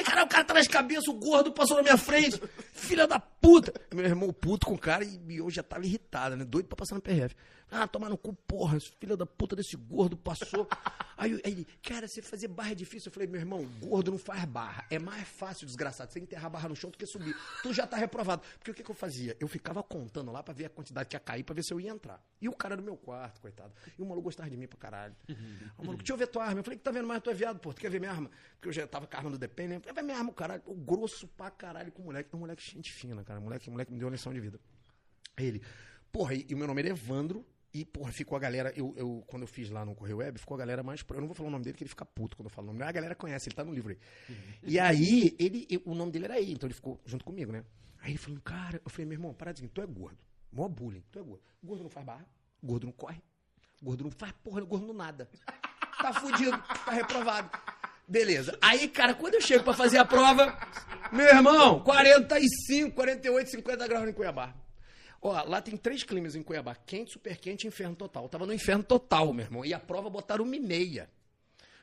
cara, 0.04 0.24
o 0.24 0.28
cara 0.28 0.44
tá 0.44 0.54
nas 0.54 0.68
cabeças, 0.68 1.08
o 1.08 1.14
gordo 1.14 1.52
passou 1.52 1.78
na 1.78 1.84
minha 1.84 1.98
frente, 1.98 2.42
filha 2.74 3.08
da 3.08 3.20
puta. 3.20 3.74
Meu 3.94 4.06
irmão 4.06 4.32
puto 4.34 4.66
com 4.68 4.74
o 4.74 4.80
cara 4.80 5.04
e 5.04 5.38
eu 5.38 5.50
já 5.50 5.64
tava 5.64 5.86
irritado, 5.86 6.36
né? 6.36 6.44
Doido 6.46 6.68
pra 6.68 6.76
passar 6.76 6.96
no 6.96 7.02
PRF. 7.02 7.36
Ah, 7.72 7.88
tomar 7.88 8.10
no 8.10 8.18
cu, 8.18 8.32
porra, 8.34 8.78
filho 9.00 9.18
da 9.18 9.26
puta 9.26 9.56
desse 9.56 9.76
gordo 9.76 10.16
passou. 10.16 10.68
Aí, 11.18 11.32
eu- 11.32 11.42
ele, 11.44 11.66
cara, 11.82 12.08
você 12.08 12.22
fazer 12.22 12.48
barra 12.48 12.72
é 12.72 12.76
difícil. 12.76 13.10
Eu 13.10 13.14
falei, 13.14 13.28
meu 13.28 13.42
irmão, 13.42 13.66
gordo 13.82 14.12
não 14.12 14.20
faz 14.20 14.46
barra. 14.46 14.86
É 14.92 15.00
mais 15.00 15.28
fácil, 15.28 15.66
desgraçado, 15.66 16.12
você 16.14 16.20
enterrar 16.20 16.46
a 16.46 16.50
barra 16.50 16.70
no 16.70 16.76
chão 16.76 16.92
do 16.92 16.98
que 16.98 17.08
subir. 17.08 17.36
Tu 17.64 17.74
já 17.74 17.88
tá 17.88 17.98
reprovado. 17.98 18.44
Porque 18.60 18.70
o 18.70 18.74
que, 18.74 18.84
que 18.84 18.92
eu 18.92 18.96
fazia? 18.96 19.36
Eu 19.40 19.48
ficava 19.48 19.82
contando 19.82 20.32
lá 20.32 20.44
pra 20.44 20.54
ver 20.54 20.66
a 20.66 20.70
quantidade 20.70 21.10
que 21.10 21.16
ia 21.16 21.20
cair, 21.20 21.44
pra 21.44 21.56
ver 21.56 21.64
se 21.64 21.74
eu 21.74 21.80
ia 21.82 21.90
entrar. 21.90 22.22
E 22.40 22.48
o 22.48 22.54
cara 22.54 22.78
do 22.78 22.84
meu 22.84 22.96
quarto, 22.96 23.42
coitado. 23.42 23.74
E 23.98 24.02
o 24.02 24.06
maluco 24.06 24.26
gostava 24.26 24.48
de 24.50 24.56
mim 24.58 24.68
pra 24.68 24.78
caralho. 24.78 25.16
O 25.78 25.82
maluco, 25.84 25.98
deixa 25.98 26.14
eu 26.14 26.18
ver 26.18 26.28
tua 26.28 26.44
arma. 26.46 26.60
Eu 26.60 26.64
falei, 26.64 26.78
que 26.78 26.84
tá 26.84 26.92
vendo 26.92 27.08
mais? 27.08 27.22
Tu 27.24 27.32
é 27.32 27.34
viado, 27.34 27.58
pô. 27.60 27.74
Tu 27.74 27.82
quer 27.82 27.90
ver 27.90 28.00
minha 28.00 28.12
arma? 28.12 28.30
Porque 28.58 28.70
eu 28.70 28.74
já 28.74 28.86
tava 28.86 29.05
com 29.08 29.16
a 29.16 29.20
arma 29.20 29.32
do 29.32 29.38
DP, 29.38 29.68
né? 29.68 29.80
Vai 29.94 30.04
minha 30.04 30.18
arma, 30.18 30.32
caralho. 30.34 30.64
O 30.66 30.74
grosso 30.76 31.28
pra 31.28 31.50
caralho 31.52 31.92
com 31.92 32.02
o 32.02 32.06
moleque. 32.06 32.36
Um 32.36 32.40
moleque 32.40 32.64
gente 32.72 32.92
fina, 32.92 33.24
cara. 33.24 33.40
Moleque, 33.40 33.70
moleque 33.70 33.92
me 33.92 34.00
deu 34.00 34.08
uma 34.08 34.12
lição 34.14 34.34
de 34.34 34.40
vida. 34.40 34.60
Ele, 35.38 35.62
porra, 36.12 36.34
e, 36.34 36.46
e 36.50 36.54
o 36.54 36.58
meu 36.58 36.68
nome 36.68 36.82
era 36.82 36.90
Evandro. 36.90 37.46
E, 37.74 37.84
porra, 37.84 38.10
ficou 38.12 38.38
a 38.38 38.40
galera. 38.40 38.72
Eu, 38.76 38.94
eu, 38.96 39.22
quando 39.28 39.42
eu 39.44 39.48
fiz 39.48 39.70
lá 39.70 39.84
no 39.84 39.94
Correio 39.94 40.18
Web, 40.18 40.40
ficou 40.40 40.56
a 40.56 40.58
galera 40.58 40.82
mais. 40.82 41.04
Eu 41.10 41.20
não 41.20 41.28
vou 41.28 41.36
falar 41.36 41.50
o 41.50 41.52
nome 41.52 41.64
dele, 41.66 41.74
porque 41.74 41.84
ele 41.84 41.90
fica 41.90 42.06
puto 42.06 42.38
quando 42.38 42.46
eu 42.46 42.50
falo 42.50 42.66
o 42.66 42.68
nome 42.68 42.80
dele. 42.80 42.90
A 42.90 42.94
galera 42.94 43.16
conhece, 43.16 43.50
ele 43.50 43.56
tá 43.56 43.66
no 43.66 43.74
livro 43.74 43.92
aí. 43.92 43.98
E 44.64 44.80
aí, 44.80 45.36
ele, 45.38 45.68
eu- 45.70 45.82
o 45.86 45.94
nome 45.94 46.12
dele 46.12 46.24
era 46.26 46.36
aí, 46.36 46.54
então 46.54 46.68
ele 46.68 46.74
ficou 46.74 47.02
junto 47.06 47.26
comigo, 47.26 47.52
né? 47.52 47.66
Aí 48.00 48.12
ele 48.12 48.18
falou, 48.18 48.40
cara, 48.42 48.82
eu 48.86 48.90
falei, 48.90 49.06
meu 49.08 49.16
irmão, 49.18 49.34
paradinho, 49.34 49.68
tu 49.70 49.82
é 49.82 49.86
gordo. 49.86 50.18
Mó 50.54 50.70
bullying, 50.70 51.04
tu 51.12 51.20
é 51.20 51.22
gordo. 51.22 51.44
Gordo 51.62 51.84
não 51.84 51.90
faz 51.90 52.06
barra, 52.06 52.26
gordo 52.64 52.86
não 52.86 52.94
corre, 52.94 53.22
gordo 53.82 54.04
não 54.06 54.12
faz 54.12 54.32
porra, 54.44 54.62
gordo 54.62 54.86
não 54.88 54.94
nada. 54.94 55.30
Tá 55.98 56.14
fudido, 56.14 56.58
tá 56.86 56.92
reprovado. 56.92 57.50
Beleza. 58.08 58.58
Aí, 58.62 58.88
cara, 58.88 59.14
quando 59.14 59.36
eu 59.36 59.42
chego 59.42 59.64
pra 59.64 59.74
fazer 59.74 59.98
a 59.98 60.06
prova, 60.06 60.58
meu 61.12 61.26
irmão, 61.26 61.80
45, 61.82 62.96
48, 62.96 63.50
50 63.50 63.88
graus 63.88 64.08
em 64.08 64.14
Cuiabá. 64.14 64.54
Ó, 65.22 65.44
lá 65.44 65.60
tem 65.60 65.76
três 65.76 66.04
climas 66.04 66.36
em 66.36 66.44
Cuiabá: 66.44 66.76
quente, 66.76 67.14
super 67.14 67.36
quente 67.38 67.66
e 67.66 67.68
inferno 67.68 67.96
total. 67.96 68.24
Eu 68.24 68.30
tava 68.30 68.46
no 68.46 68.54
inferno 68.54 68.84
total, 68.84 69.34
meu 69.34 69.46
irmão. 69.46 69.66
E 69.66 69.74
a 69.74 69.80
prova 69.80 70.10
botaram 70.10 70.46
uma 70.46 70.56
e 70.56 70.60
meia. 70.60 71.10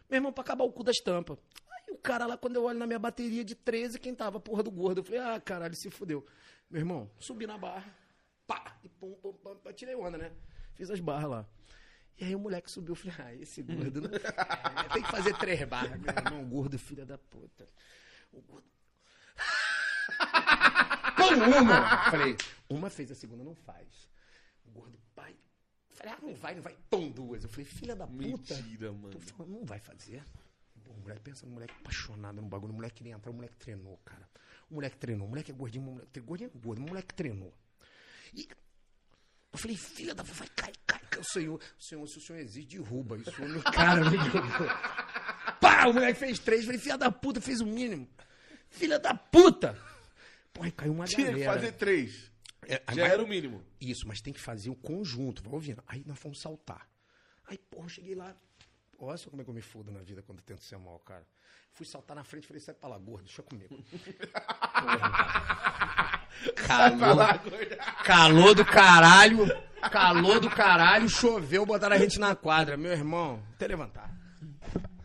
Meu 0.08 0.18
irmão, 0.18 0.32
pra 0.32 0.42
acabar 0.42 0.64
o 0.64 0.70
cu 0.70 0.84
das 0.84 0.98
tampas. 0.98 1.38
Aí 1.68 1.92
o 1.92 1.98
cara 1.98 2.24
lá, 2.26 2.36
quando 2.36 2.54
eu 2.56 2.64
olho 2.64 2.78
na 2.78 2.86
minha 2.86 2.98
bateria 3.00 3.44
de 3.44 3.56
13, 3.56 3.98
quem 3.98 4.14
tava? 4.14 4.38
Porra 4.38 4.62
do 4.62 4.70
gordo. 4.70 5.00
Eu 5.00 5.04
falei, 5.04 5.20
ah, 5.20 5.40
caralho, 5.40 5.74
se 5.74 5.90
fudeu. 5.90 6.24
Meu 6.70 6.80
irmão, 6.80 7.10
subi 7.18 7.46
na 7.46 7.58
barra, 7.58 7.92
pá, 8.46 8.76
e 8.84 8.88
pum, 8.88 9.12
pum, 9.20 9.32
pum, 9.32 9.72
tirei 9.74 9.94
onda, 9.94 10.16
né? 10.16 10.30
Fiz 10.74 10.90
as 10.90 11.00
barras 11.00 11.30
lá. 11.30 11.46
E 12.18 12.24
aí 12.24 12.34
o 12.34 12.38
moleque 12.38 12.70
subiu, 12.70 12.92
eu 12.92 12.96
falei, 12.96 13.16
ah, 13.18 13.34
esse 13.42 13.62
gordo 13.62 14.02
não 14.02 14.10
né? 14.10 14.18
Tem 14.92 15.02
que 15.02 15.10
fazer 15.10 15.36
três 15.38 15.66
barras. 15.66 15.98
Meu 15.98 16.14
irmão, 16.14 16.48
gordo, 16.48 16.78
filha 16.78 17.04
da 17.04 17.18
puta. 17.18 17.66
O 18.32 18.40
gordo 18.42 18.72
Põe 21.16 21.34
uma! 21.34 22.10
Falei, 22.10 22.36
uma 22.68 22.90
fez, 22.90 23.10
a 23.10 23.14
segunda 23.14 23.44
não 23.44 23.54
faz. 23.54 24.08
O 24.64 24.70
gordo, 24.70 24.98
pai. 25.14 25.36
Falei, 25.90 26.14
ah, 26.14 26.18
não 26.22 26.34
vai, 26.34 26.54
não 26.54 26.62
vai. 26.62 26.76
Pão, 26.90 27.10
duas. 27.10 27.44
Eu 27.44 27.50
falei, 27.50 27.64
filha 27.64 27.94
da 27.94 28.06
puta. 28.06 28.54
Mentira, 28.54 28.92
mano. 28.92 29.10
Tô 29.10 29.20
falando, 29.20 29.52
não 29.52 29.64
vai 29.64 29.78
fazer. 29.78 30.24
O 30.86 31.00
moleque, 31.00 31.20
pensa 31.20 31.46
no 31.46 31.52
moleque 31.52 31.74
apaixonado 31.80 32.40
no 32.40 32.48
bagulho. 32.48 32.72
O 32.72 32.76
moleque 32.76 32.96
queria 32.96 33.14
entrar, 33.14 33.30
o 33.30 33.34
moleque 33.34 33.56
treinou, 33.56 33.98
cara. 34.04 34.28
O 34.70 34.74
moleque 34.74 34.96
treinou. 34.96 35.26
O 35.26 35.30
moleque 35.30 35.50
é 35.50 35.54
gordinho, 35.54 35.84
o 35.84 35.92
moleque, 35.92 36.20
gordinho 36.20 36.50
é 36.54 36.58
gordo. 36.58 36.78
O 36.80 36.88
moleque 36.88 37.14
treinou. 37.14 37.54
E 38.34 38.48
eu 39.52 39.58
falei, 39.58 39.76
filha 39.76 40.14
da 40.14 40.22
vai, 40.22 40.48
cai, 40.56 40.72
cai, 40.86 41.00
cai. 41.10 41.20
O 41.20 41.24
senhor, 41.24 41.60
o 41.78 41.82
senhor, 41.82 42.06
se 42.08 42.18
o 42.18 42.20
senhor 42.20 42.38
existe, 42.40 42.76
derruba. 42.78 43.18
Isso 43.18 43.40
meu 43.42 43.62
cara 43.70 44.08
me 44.10 44.16
jogou. 44.16 44.68
Pá, 45.60 45.86
o 45.86 45.92
moleque 45.92 46.18
fez 46.18 46.38
três. 46.38 46.60
Eu 46.62 46.66
falei, 46.66 46.80
filha 46.80 46.96
da 46.98 47.10
puta, 47.12 47.40
fez 47.40 47.60
o 47.60 47.66
mínimo. 47.66 48.08
Filha 48.70 48.98
da 48.98 49.14
puta! 49.14 49.78
Pô, 50.52 50.62
aí 50.62 50.72
caiu 50.72 50.92
uma 50.92 51.04
Tinha 51.04 51.26
que 51.26 51.32
galera. 51.40 51.52
fazer 51.60 51.72
três. 51.72 52.30
É, 52.66 52.80
Já 52.94 53.02
vai- 53.02 53.10
era 53.12 53.22
o 53.22 53.26
mínimo. 53.28 53.62
Isso, 53.80 54.06
mas 54.08 54.20
tem 54.20 54.32
que 54.32 54.40
fazer 54.40 54.70
o 54.70 54.74
conjunto, 54.74 55.42
vai 55.42 55.52
ouvindo. 55.52 55.82
Aí 55.86 56.02
nós 56.06 56.18
fomos 56.18 56.40
saltar. 56.40 56.88
Aí, 57.46 57.58
porra, 57.58 57.84
eu 57.86 57.88
cheguei 57.90 58.14
lá. 58.14 58.34
Olha 58.98 59.16
só 59.16 59.28
como 59.30 59.42
é 59.42 59.44
que 59.44 59.50
eu 59.50 59.54
me 59.54 59.60
fudo 59.62 59.90
na 59.90 60.00
vida 60.00 60.22
quando 60.22 60.38
eu 60.38 60.44
tento 60.44 60.62
ser 60.62 60.78
mal, 60.78 60.98
cara. 61.00 61.26
Fui 61.72 61.84
saltar 61.84 62.14
na 62.16 62.22
frente 62.24 62.44
e 62.44 62.46
falei, 62.46 62.60
sai 62.60 62.74
pra 62.74 62.88
lá, 62.88 62.98
gordo, 62.98 63.24
deixa 63.24 63.42
comigo. 63.42 63.74
Porra. 64.72 66.11
Calor, 66.54 67.40
calor 68.04 68.54
do 68.54 68.64
caralho, 68.64 69.46
calor 69.90 70.40
do 70.40 70.50
caralho, 70.50 71.08
choveu, 71.08 71.64
botaram 71.66 71.96
a 71.96 71.98
gente 71.98 72.18
na 72.18 72.34
quadra. 72.34 72.76
Meu 72.76 72.92
irmão, 72.92 73.42
até 73.54 73.66
levantar. 73.66 74.10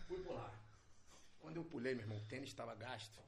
Fui 0.07 0.17
pular. 0.19 0.53
Quando 1.39 1.57
eu 1.57 1.63
pulei, 1.63 1.93
meu 1.95 2.03
irmão, 2.03 2.17
o 2.17 2.21
tênis 2.21 2.49
estava 2.49 2.73
gasto. 2.75 3.19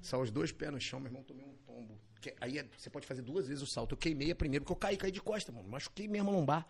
Saiu 0.00 0.22
os 0.22 0.30
dois 0.30 0.52
pés 0.52 0.70
no 0.72 0.80
chão, 0.80 1.00
meu 1.00 1.08
irmão, 1.08 1.22
tomei 1.24 1.44
um 1.44 1.54
tombo. 1.66 1.98
Que- 2.20 2.34
aí 2.40 2.58
é- 2.58 2.66
você 2.76 2.88
pode 2.88 3.06
fazer 3.06 3.22
duas 3.22 3.46
vezes 3.48 3.62
o 3.62 3.66
salto. 3.66 3.92
Eu 3.92 3.96
queimei 3.98 4.30
a 4.30 4.36
primeira, 4.36 4.64
porque 4.64 4.72
eu 4.72 4.76
caí, 4.76 4.96
caí 4.96 5.10
de 5.10 5.20
costa, 5.20 5.50
mano. 5.52 5.68
Machuquei 5.68 6.06
mesmo 6.08 6.30
a 6.30 6.32
lombar. 6.32 6.66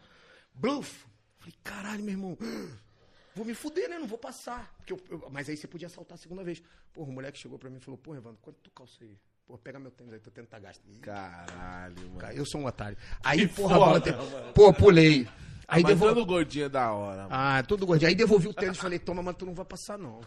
Bluf! 0.55 1.07
Falei, 1.39 1.55
caralho, 1.63 2.03
meu 2.03 2.13
irmão. 2.15 2.39
Vou 3.35 3.45
me 3.45 3.53
fuder, 3.55 3.89
né? 3.91 3.99
Não 3.99 4.07
vou 4.07 4.17
passar. 4.19 4.75
Porque 4.79 4.93
eu- 4.95 5.01
eu- 5.11 5.29
mas 5.31 5.49
aí 5.51 5.57
você 5.57 5.67
podia 5.69 5.89
saltar 5.91 6.15
a 6.15 6.19
segunda 6.19 6.43
vez. 6.43 6.63
Porra, 6.95 7.11
o 7.11 7.13
moleque 7.13 7.39
chegou 7.39 7.59
pra 7.59 7.69
mim 7.69 7.77
e 7.77 7.81
falou, 7.81 7.99
porra, 7.99 8.17
Evandro, 8.17 8.39
quanto 8.41 8.57
tu 8.61 8.71
calça 8.71 9.05
aí? 9.05 9.19
Pô, 9.47 9.57
pega 9.59 9.79
meu 9.79 9.91
tênis 9.93 10.13
aí, 10.13 10.19
teu 10.21 10.33
tênis 10.33 10.51
tá 10.51 10.59
gasto. 10.59 10.83
Caralho, 11.01 11.97
mano. 12.09 12.19
cara, 12.19 12.35
Eu 12.35 12.45
sou 12.45 12.61
um 12.61 12.67
otário. 12.67 12.97
Aí, 13.23 13.47
Que 13.47 13.55
porra, 13.55 13.77
foda, 13.77 14.13
botei- 14.13 14.53
pô, 14.53 14.73
pulei. 14.75 15.29
Aí 15.69 15.83
Mas 15.83 15.93
devolvi. 15.93 16.15
todo 16.15 16.27
gordinho 16.27 16.65
é 16.67 16.69
da 16.69 16.93
hora, 16.93 17.23
mano. 17.23 17.29
Ah, 17.33 17.63
todo 17.63 17.87
gordinho. 17.87 18.09
Aí 18.09 18.15
devolvi 18.15 18.49
o 18.49 18.55
tênis 18.55 18.77
e 18.77 18.81
falei, 18.81 18.99
toma, 18.99 19.23
mas 19.23 19.37
tu 19.37 19.47
não 19.47 19.55
vai 19.55 19.65
passar, 19.65 19.99
não. 19.99 20.21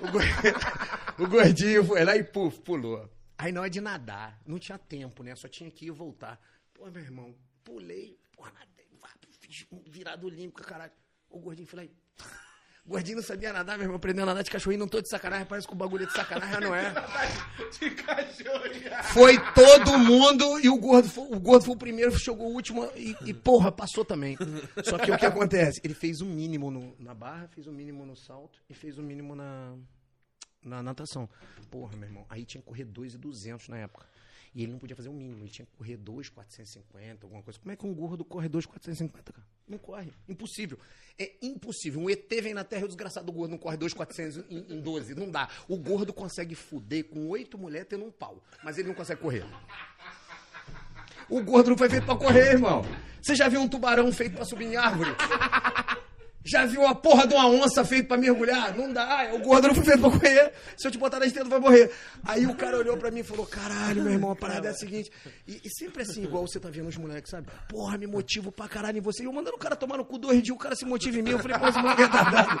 O, 0.00 0.10
gor- 0.10 0.22
o 1.18 1.28
gordinho 1.28 1.84
foi 1.84 2.04
lá 2.04 2.16
e 2.16 2.22
puf, 2.24 2.60
pulou. 2.60 3.08
Aí 3.38 3.50
na 3.52 3.60
hora 3.60 3.70
de 3.70 3.80
nadar, 3.80 4.40
não 4.46 4.58
tinha 4.58 4.78
tempo, 4.78 5.22
né? 5.22 5.34
Só 5.34 5.48
tinha 5.48 5.70
que 5.70 5.84
ir 5.86 5.88
e 5.88 5.90
voltar. 5.92 6.40
Pô, 6.74 6.88
meu 6.90 7.02
irmão, 7.02 7.34
pulei, 7.64 8.18
porra, 8.36 8.52
nadei, 8.52 8.86
virado 9.86 10.26
olímpico, 10.26 10.62
caralho. 10.62 10.92
O 11.28 11.38
gordinho 11.40 11.66
foi 11.66 11.78
lá 11.80 11.84
e. 11.84 11.90
Gordinho 12.84 13.18
não 13.18 13.22
sabia 13.22 13.52
nadar, 13.52 13.76
meu 13.78 13.84
irmão, 13.84 13.96
aprendeu 13.96 14.24
a 14.24 14.26
nadar 14.26 14.42
de 14.42 14.50
cachorrinho, 14.50 14.80
não 14.80 14.88
tô 14.88 15.00
de 15.00 15.08
sacanagem, 15.08 15.46
parece 15.46 15.68
que 15.68 15.72
o 15.72 15.76
bagulho 15.76 16.02
é 16.02 16.06
de 16.06 16.12
sacanagem, 16.12 16.60
não 16.60 16.74
é. 16.74 16.92
De 17.78 17.90
cachorro. 17.92 19.02
Foi 19.14 19.38
todo 19.54 19.98
mundo 19.98 20.58
e 20.60 20.68
o 20.68 20.76
gordo 20.76 21.08
foi, 21.08 21.24
o 21.24 21.38
gordo 21.40 21.64
foi 21.64 21.74
o 21.74 21.78
primeiro, 21.78 22.18
chegou 22.18 22.48
o 22.50 22.52
último 22.54 22.84
e, 22.96 23.16
e, 23.24 23.32
porra, 23.32 23.70
passou 23.70 24.04
também. 24.04 24.36
Só 24.84 24.98
que 24.98 25.10
o 25.12 25.16
que 25.16 25.24
acontece? 25.24 25.80
Ele 25.84 25.94
fez 25.94 26.20
o 26.20 26.26
mínimo 26.26 26.70
no- 26.70 26.94
na 26.98 27.14
barra, 27.14 27.48
fez 27.48 27.66
o 27.68 27.72
mínimo 27.72 28.04
no 28.04 28.16
salto 28.16 28.58
e 28.68 28.74
fez 28.74 28.98
o 28.98 29.02
mínimo 29.02 29.34
na, 29.36 29.74
na 30.62 30.82
natação. 30.82 31.28
Porra, 31.70 31.96
meu 31.96 32.08
irmão, 32.08 32.26
aí 32.28 32.44
tinha 32.44 32.60
que 32.60 32.66
correr 32.68 32.84
2,200 32.84 33.68
na 33.68 33.78
época. 33.78 34.06
E 34.54 34.62
ele 34.62 34.72
não 34.72 34.78
podia 34.78 34.94
fazer 34.94 35.08
o 35.08 35.12
mínimo, 35.14 35.42
ele 35.42 35.50
tinha 35.50 35.64
que 35.64 35.72
correr 35.72 35.96
2,450, 35.96 37.24
alguma 37.24 37.42
coisa. 37.42 37.58
Como 37.58 37.72
é 37.72 37.76
que 37.76 37.86
um 37.86 37.94
gordo 37.94 38.22
corre 38.22 38.48
2,450, 38.48 39.32
cara? 39.32 39.46
Não 39.66 39.78
corre. 39.78 40.12
Impossível. 40.28 40.78
É 41.18 41.32
impossível. 41.40 42.02
Um 42.02 42.10
ET 42.10 42.28
vem 42.42 42.52
na 42.52 42.62
Terra 42.62 42.82
e 42.82 42.84
o 42.84 42.88
desgraçado 42.88 43.24
do 43.24 43.32
gordo 43.32 43.52
não 43.52 43.58
corre 43.58 43.78
2,400 43.78 44.44
em, 44.50 44.74
em 44.74 44.80
12. 44.80 45.14
Não 45.14 45.30
dá. 45.30 45.48
O 45.66 45.78
gordo 45.78 46.12
consegue 46.12 46.54
fuder 46.54 47.04
com 47.04 47.28
oito 47.28 47.56
mulheres 47.56 47.88
tendo 47.88 48.04
um 48.04 48.10
pau. 48.10 48.42
Mas 48.62 48.76
ele 48.76 48.88
não 48.88 48.94
consegue 48.94 49.22
correr. 49.22 49.46
O 51.30 51.42
gordo 51.42 51.70
não 51.70 51.78
foi 51.78 51.88
feito 51.88 52.04
pra 52.04 52.16
correr, 52.16 52.52
irmão. 52.52 52.84
Você 53.22 53.34
já 53.34 53.48
viu 53.48 53.60
um 53.60 53.68
tubarão 53.68 54.12
feito 54.12 54.34
pra 54.34 54.44
subir 54.44 54.66
em 54.66 54.76
árvore? 54.76 55.10
Já 56.44 56.66
viu 56.66 56.86
a 56.86 56.94
porra 56.94 57.26
de 57.26 57.34
uma 57.34 57.46
onça 57.46 57.84
feita 57.84 58.08
pra 58.08 58.16
mergulhar? 58.16 58.76
Não 58.76 58.92
dá, 58.92 59.24
é 59.24 59.32
o 59.32 59.38
gordo 59.38 59.68
não 59.68 59.74
foi 59.74 59.84
feito 59.84 60.00
pra 60.00 60.10
correr. 60.10 60.52
Se 60.76 60.86
eu 60.86 60.90
te 60.90 60.98
botar 60.98 61.18
na 61.20 61.26
tu 61.30 61.48
vai 61.48 61.60
morrer. 61.60 61.90
Aí 62.24 62.46
o 62.46 62.54
cara 62.54 62.78
olhou 62.78 62.96
pra 62.96 63.10
mim 63.10 63.20
e 63.20 63.24
falou: 63.24 63.46
caralho, 63.46 64.02
meu 64.02 64.12
irmão, 64.12 64.30
a 64.32 64.36
parada 64.36 64.68
é 64.68 64.70
a 64.70 64.74
seguinte. 64.74 65.10
E, 65.46 65.60
e 65.64 65.70
sempre 65.70 66.02
assim, 66.02 66.22
igual 66.24 66.46
você 66.46 66.58
tá 66.58 66.68
vendo 66.68 66.88
os 66.88 66.96
moleques, 66.96 67.30
sabe? 67.30 67.48
Porra, 67.68 67.96
me 67.96 68.06
motivo 68.06 68.50
pra 68.50 68.68
caralho 68.68 68.98
em 68.98 69.00
você. 69.00 69.22
E 69.22 69.26
eu 69.26 69.32
mandando 69.32 69.56
o 69.56 69.58
cara 69.58 69.76
tomar 69.76 69.96
no 69.96 70.04
cu 70.04 70.18
dois 70.18 70.42
dias, 70.42 70.54
o 70.54 70.58
cara 70.58 70.74
se 70.74 70.84
motiva 70.84 71.18
em 71.18 71.22
mim. 71.22 71.30
Eu 71.30 71.38
falei, 71.38 71.58
pô, 71.58 71.68
esse 71.68 71.78
moleque 71.78 72.02
é 72.02 72.04
retardado. 72.06 72.60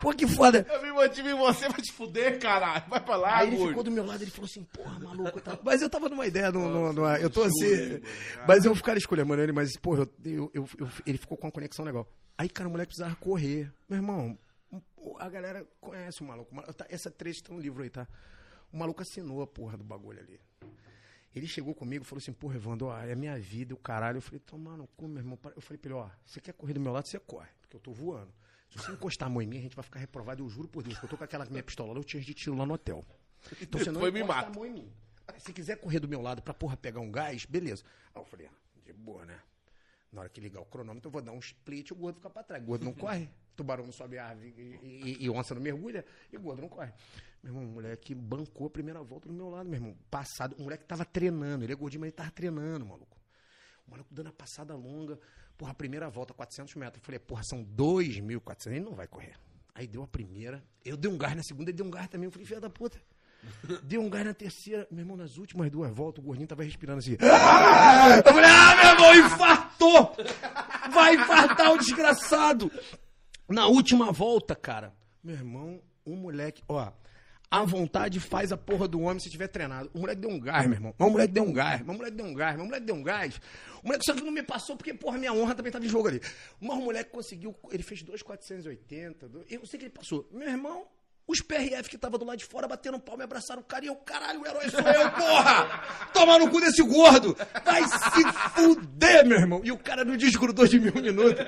Pô, 0.00 0.12
que 0.14 0.26
foda. 0.26 0.66
Eu 0.72 0.82
me 0.82 0.90
motivo 0.92 1.28
em 1.28 1.34
você, 1.36 1.68
vai 1.68 1.80
te 1.80 1.92
fuder, 1.92 2.38
caralho. 2.40 2.82
Vai 2.88 3.00
pra 3.00 3.16
lá, 3.16 3.38
Aí 3.38 3.48
ele 3.48 3.56
gordo. 3.56 3.68
ficou 3.68 3.84
do 3.84 3.90
meu 3.90 4.04
lado, 4.06 4.22
ele 4.22 4.30
falou 4.30 4.46
assim, 4.46 4.64
porra, 4.72 4.98
maluco. 4.98 5.40
Tá... 5.40 5.58
Mas 5.62 5.82
eu 5.82 5.90
tava 5.90 6.08
numa 6.08 6.26
ideia, 6.26 6.50
no, 6.50 6.68
no, 6.68 6.92
no- 6.92 7.16
eu 7.16 7.28
tô 7.28 7.42
assim. 7.42 8.00
Mas 8.48 8.64
eu 8.64 8.74
ficar 8.74 8.96
escolhendo 8.96 9.34
ele, 9.34 9.52
mas, 9.52 9.76
porra, 9.76 10.08
eu, 10.24 10.32
eu- 10.32 10.50
eu- 10.54 10.68
eu- 10.78 10.88
ele 11.06 11.18
ficou 11.18 11.36
com 11.36 11.46
uma 11.46 11.52
conexão 11.52 11.84
legal. 11.84 12.08
Aí, 12.40 12.48
cara, 12.48 12.70
o 12.70 12.72
moleque 12.72 12.88
precisava 12.88 13.14
correr. 13.16 13.70
Meu 13.86 13.98
irmão, 13.98 14.38
a 15.18 15.28
galera 15.28 15.66
conhece 15.78 16.22
o 16.22 16.24
maluco. 16.24 16.54
Tá- 16.72 16.86
Essa 16.88 17.10
trecho 17.10 17.42
tá 17.44 17.52
no 17.52 17.60
livro 17.60 17.82
aí, 17.82 17.90
tá? 17.90 18.08
O 18.72 18.78
maluco 18.78 19.02
assinou 19.02 19.42
a 19.42 19.46
porra 19.46 19.76
do 19.76 19.84
bagulho 19.84 20.20
ali. 20.20 20.40
Ele 21.34 21.46
chegou 21.46 21.74
comigo 21.74 22.02
e 22.02 22.06
falou 22.06 22.18
assim, 22.18 22.32
porra, 22.32 22.56
Evandro, 22.56 22.86
ó, 22.86 22.98
é 22.98 23.14
minha 23.14 23.38
vida, 23.38 23.74
o 23.74 23.76
caralho. 23.76 24.16
Eu 24.16 24.22
falei, 24.22 24.40
toma 24.40 24.74
no 24.74 24.86
cu, 24.86 25.06
meu 25.06 25.18
irmão. 25.18 25.36
para." 25.36 25.52
Eu 25.54 25.60
falei 25.60 25.76
pra 25.76 25.90
ele, 25.90 25.98
ó, 25.98 26.08
você 26.24 26.40
quer 26.40 26.54
correr 26.54 26.72
do 26.72 26.80
meu 26.80 26.92
lado, 26.92 27.06
você 27.08 27.18
corre, 27.20 27.50
porque 27.60 27.76
eu 27.76 27.80
tô 27.80 27.92
voando. 27.92 28.32
Se 28.70 28.78
você 28.78 28.90
encostar 28.92 29.26
a 29.26 29.30
mão 29.30 29.42
em 29.42 29.46
mim, 29.46 29.58
a 29.58 29.60
gente 29.60 29.76
vai 29.76 29.82
ficar 29.82 29.98
reprovado, 29.98 30.42
eu 30.42 30.48
juro 30.48 30.66
por 30.66 30.82
Deus, 30.82 30.98
que 30.98 31.04
eu 31.04 31.10
tô 31.10 31.18
com 31.18 31.24
aquela 31.24 31.44
minha 31.44 31.62
pistola, 31.62 31.92
eu 31.98 32.02
tinha 32.02 32.22
de 32.22 32.32
tiro 32.32 32.56
lá 32.56 32.64
no 32.64 32.72
hotel. 32.72 33.04
Então 33.60 33.78
você 33.78 33.90
não 33.92 34.00
Depois 34.00 34.14
me 34.14 34.20
encosta 34.22 34.46
a 34.46 34.50
mão 34.50 34.64
em 34.64 34.70
mim. 34.72 34.92
Se 35.36 35.52
quiser 35.52 35.76
correr 35.76 36.00
do 36.00 36.08
meu 36.08 36.22
lado 36.22 36.40
pra 36.40 36.54
porra 36.54 36.74
pegar 36.74 37.00
um 37.00 37.10
gás, 37.12 37.44
beleza. 37.44 37.84
Aí 38.14 38.22
eu 38.22 38.24
falei, 38.24 38.46
ah, 38.46 38.80
de 38.82 38.94
boa, 38.94 39.26
né? 39.26 39.38
Na 40.12 40.20
hora 40.22 40.28
que 40.28 40.40
ligar 40.40 40.60
o 40.60 40.64
cronômetro, 40.64 41.06
eu 41.08 41.12
vou 41.12 41.22
dar 41.22 41.32
um 41.32 41.38
split 41.38 41.88
e 41.88 41.92
o 41.92 41.96
gordo 41.96 42.16
fica 42.16 42.28
pra 42.30 42.42
trás. 42.42 42.62
O 42.62 42.66
gordo 42.66 42.84
não 42.84 42.92
corre. 42.94 43.28
Tubarão 43.54 43.84
não 43.84 43.92
sobe 43.92 44.18
a 44.18 44.26
árvore 44.26 44.54
e, 44.56 44.86
e- 45.20 45.24
e 45.24 45.30
onça 45.30 45.54
não 45.54 45.62
mergulha 45.62 46.04
e 46.32 46.36
o 46.36 46.40
gordo 46.40 46.62
não 46.62 46.68
corre. 46.68 46.92
Meu 47.42 47.52
irmão, 47.54 47.68
o 47.68 47.72
moleque 47.74 48.14
bancou 48.14 48.66
a 48.66 48.70
primeira 48.70 49.02
volta 49.02 49.28
do 49.28 49.34
meu 49.34 49.48
lado, 49.48 49.68
meu 49.68 49.76
irmão. 49.78 49.96
Passado, 50.10 50.56
o 50.58 50.62
moleque 50.62 50.84
tava 50.84 51.04
treinando. 51.04 51.64
Ele 51.64 51.72
é 51.72 51.76
gordinho, 51.76 52.00
mas 52.00 52.08
ele 52.08 52.16
tava 52.16 52.30
treinando, 52.30 52.84
maluco. 52.84 53.16
O 53.86 53.90
maluco 53.90 54.12
dando 54.12 54.28
a 54.28 54.32
passada 54.32 54.74
longa. 54.74 55.18
Porra, 55.56 55.72
a 55.72 55.74
primeira 55.74 56.08
volta, 56.08 56.32
400 56.34 56.74
metros. 56.74 57.00
Eu 57.02 57.04
falei, 57.04 57.18
porra, 57.18 57.42
são 57.44 57.64
2.400. 57.64 58.66
Ele 58.68 58.80
não 58.80 58.94
vai 58.94 59.06
correr. 59.06 59.34
Aí 59.74 59.86
deu 59.86 60.02
a 60.02 60.06
primeira. 60.08 60.62
Eu 60.84 60.96
dei 60.96 61.10
um 61.10 61.16
gás 61.18 61.36
na 61.36 61.42
segunda, 61.42 61.70
ele 61.70 61.76
deu 61.76 61.86
um 61.86 61.90
gás 61.90 62.08
também. 62.08 62.26
Eu 62.26 62.30
falei, 62.32 62.46
filha 62.46 62.60
da 62.60 62.70
puta. 62.70 63.00
Deu 63.82 64.00
um 64.00 64.10
gás 64.10 64.24
na 64.24 64.34
terceira. 64.34 64.86
Meu 64.90 65.00
irmão, 65.00 65.16
nas 65.16 65.36
últimas 65.38 65.70
duas 65.70 65.90
voltas, 65.92 66.22
o 66.22 66.26
gordinho 66.26 66.46
tava 66.48 66.62
respirando 66.62 66.98
assim. 66.98 67.12
Eu 67.12 68.32
falei, 68.32 68.50
ah, 68.50 68.76
meu 68.76 68.90
irmão, 68.92 69.26
infartou! 69.26 70.16
Vai 70.92 71.14
infartar 71.14 71.72
o 71.72 71.78
desgraçado! 71.78 72.70
Na 73.48 73.66
última 73.66 74.12
volta, 74.12 74.54
cara, 74.54 74.92
meu 75.22 75.34
irmão, 75.34 75.80
o 76.04 76.14
moleque, 76.14 76.62
ó, 76.68 76.92
a 77.50 77.64
vontade 77.64 78.20
faz 78.20 78.52
a 78.52 78.56
porra 78.56 78.86
do 78.86 79.00
homem 79.00 79.18
se 79.18 79.28
tiver 79.28 79.48
treinado. 79.48 79.90
O 79.92 79.98
moleque 80.00 80.20
deu 80.20 80.30
um 80.30 80.38
gás, 80.38 80.64
meu 80.66 80.74
irmão. 80.76 80.94
Mas 80.96 81.08
o 81.08 81.10
moleque 81.10 81.32
deu 81.32 81.42
um 81.42 81.52
gás, 81.52 81.80
mas 81.84 81.94
o 81.94 81.98
moleque 81.98 82.16
deu 82.16 82.26
um 82.26 82.34
gás, 82.34 82.52
mas 82.56 82.62
o 82.62 82.66
moleque 82.66 82.86
deu 82.86 82.94
um 82.94 83.02
gás. 83.02 83.40
O 83.82 83.86
moleque 83.86 84.04
só 84.04 84.14
que 84.14 84.22
não 84.22 84.30
me 84.30 84.42
passou 84.42 84.76
porque, 84.76 84.94
porra, 84.94 85.18
minha 85.18 85.32
honra 85.32 85.54
também 85.56 85.72
tava 85.72 85.84
em 85.84 85.88
jogo 85.88 86.06
ali. 86.06 86.20
Mas 86.60 86.76
o 86.76 86.80
moleque 86.80 87.10
conseguiu, 87.10 87.54
ele 87.72 87.82
fez 87.82 88.02
2,480. 88.02 89.28
do- 89.28 89.44
Eu 89.50 89.66
sei 89.66 89.78
que 89.80 89.86
ele 89.86 89.92
passou. 89.92 90.28
Meu 90.30 90.48
irmão, 90.48 90.86
os 91.30 91.40
PRF 91.40 91.88
que 91.88 91.96
tava 91.96 92.18
do 92.18 92.24
lado 92.24 92.38
de 92.38 92.44
fora 92.44 92.66
bateram 92.66 92.98
palma 92.98 93.22
e 93.22 93.24
abraçaram 93.24 93.62
o 93.62 93.64
cara 93.64 93.84
e 93.84 93.88
eu, 93.88 93.94
caralho, 93.94 94.40
o 94.40 94.46
herói 94.46 94.68
sou 94.68 94.80
eu, 94.80 95.10
porra! 95.12 96.08
Toma 96.12 96.38
no 96.38 96.50
cu 96.50 96.60
desse 96.60 96.82
gordo! 96.82 97.36
Vai 97.64 97.84
se 97.84 98.32
fuder, 98.54 99.24
meu 99.24 99.38
irmão! 99.38 99.60
E 99.62 99.70
o 99.70 99.78
cara 99.78 100.04
não 100.04 100.16
desgrudou 100.16 100.66
de 100.66 100.80
mim 100.80 100.90
um 100.90 101.00
minuto. 101.00 101.38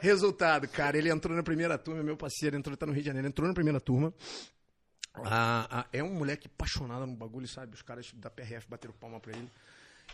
Resultado, 0.00 0.68
cara, 0.68 0.98
ele 0.98 1.10
entrou 1.10 1.34
na 1.34 1.42
primeira 1.42 1.78
turma, 1.78 2.02
meu 2.02 2.16
parceiro 2.16 2.56
entrou, 2.56 2.76
tá 2.76 2.84
no 2.84 2.92
Rio 2.92 3.00
de 3.00 3.06
Janeiro, 3.06 3.26
entrou 3.26 3.48
na 3.48 3.54
primeira 3.54 3.80
turma. 3.80 4.12
Ah, 5.14 5.66
ah, 5.70 5.86
é 5.92 6.02
um 6.02 6.12
moleque 6.12 6.46
apaixonado 6.46 7.06
no 7.06 7.16
bagulho, 7.16 7.48
sabe? 7.48 7.74
Os 7.74 7.82
caras 7.82 8.10
da 8.14 8.30
PRF 8.30 8.68
bateram 8.68 8.94
palma 8.94 9.18
pra 9.18 9.32
ele. 9.32 9.50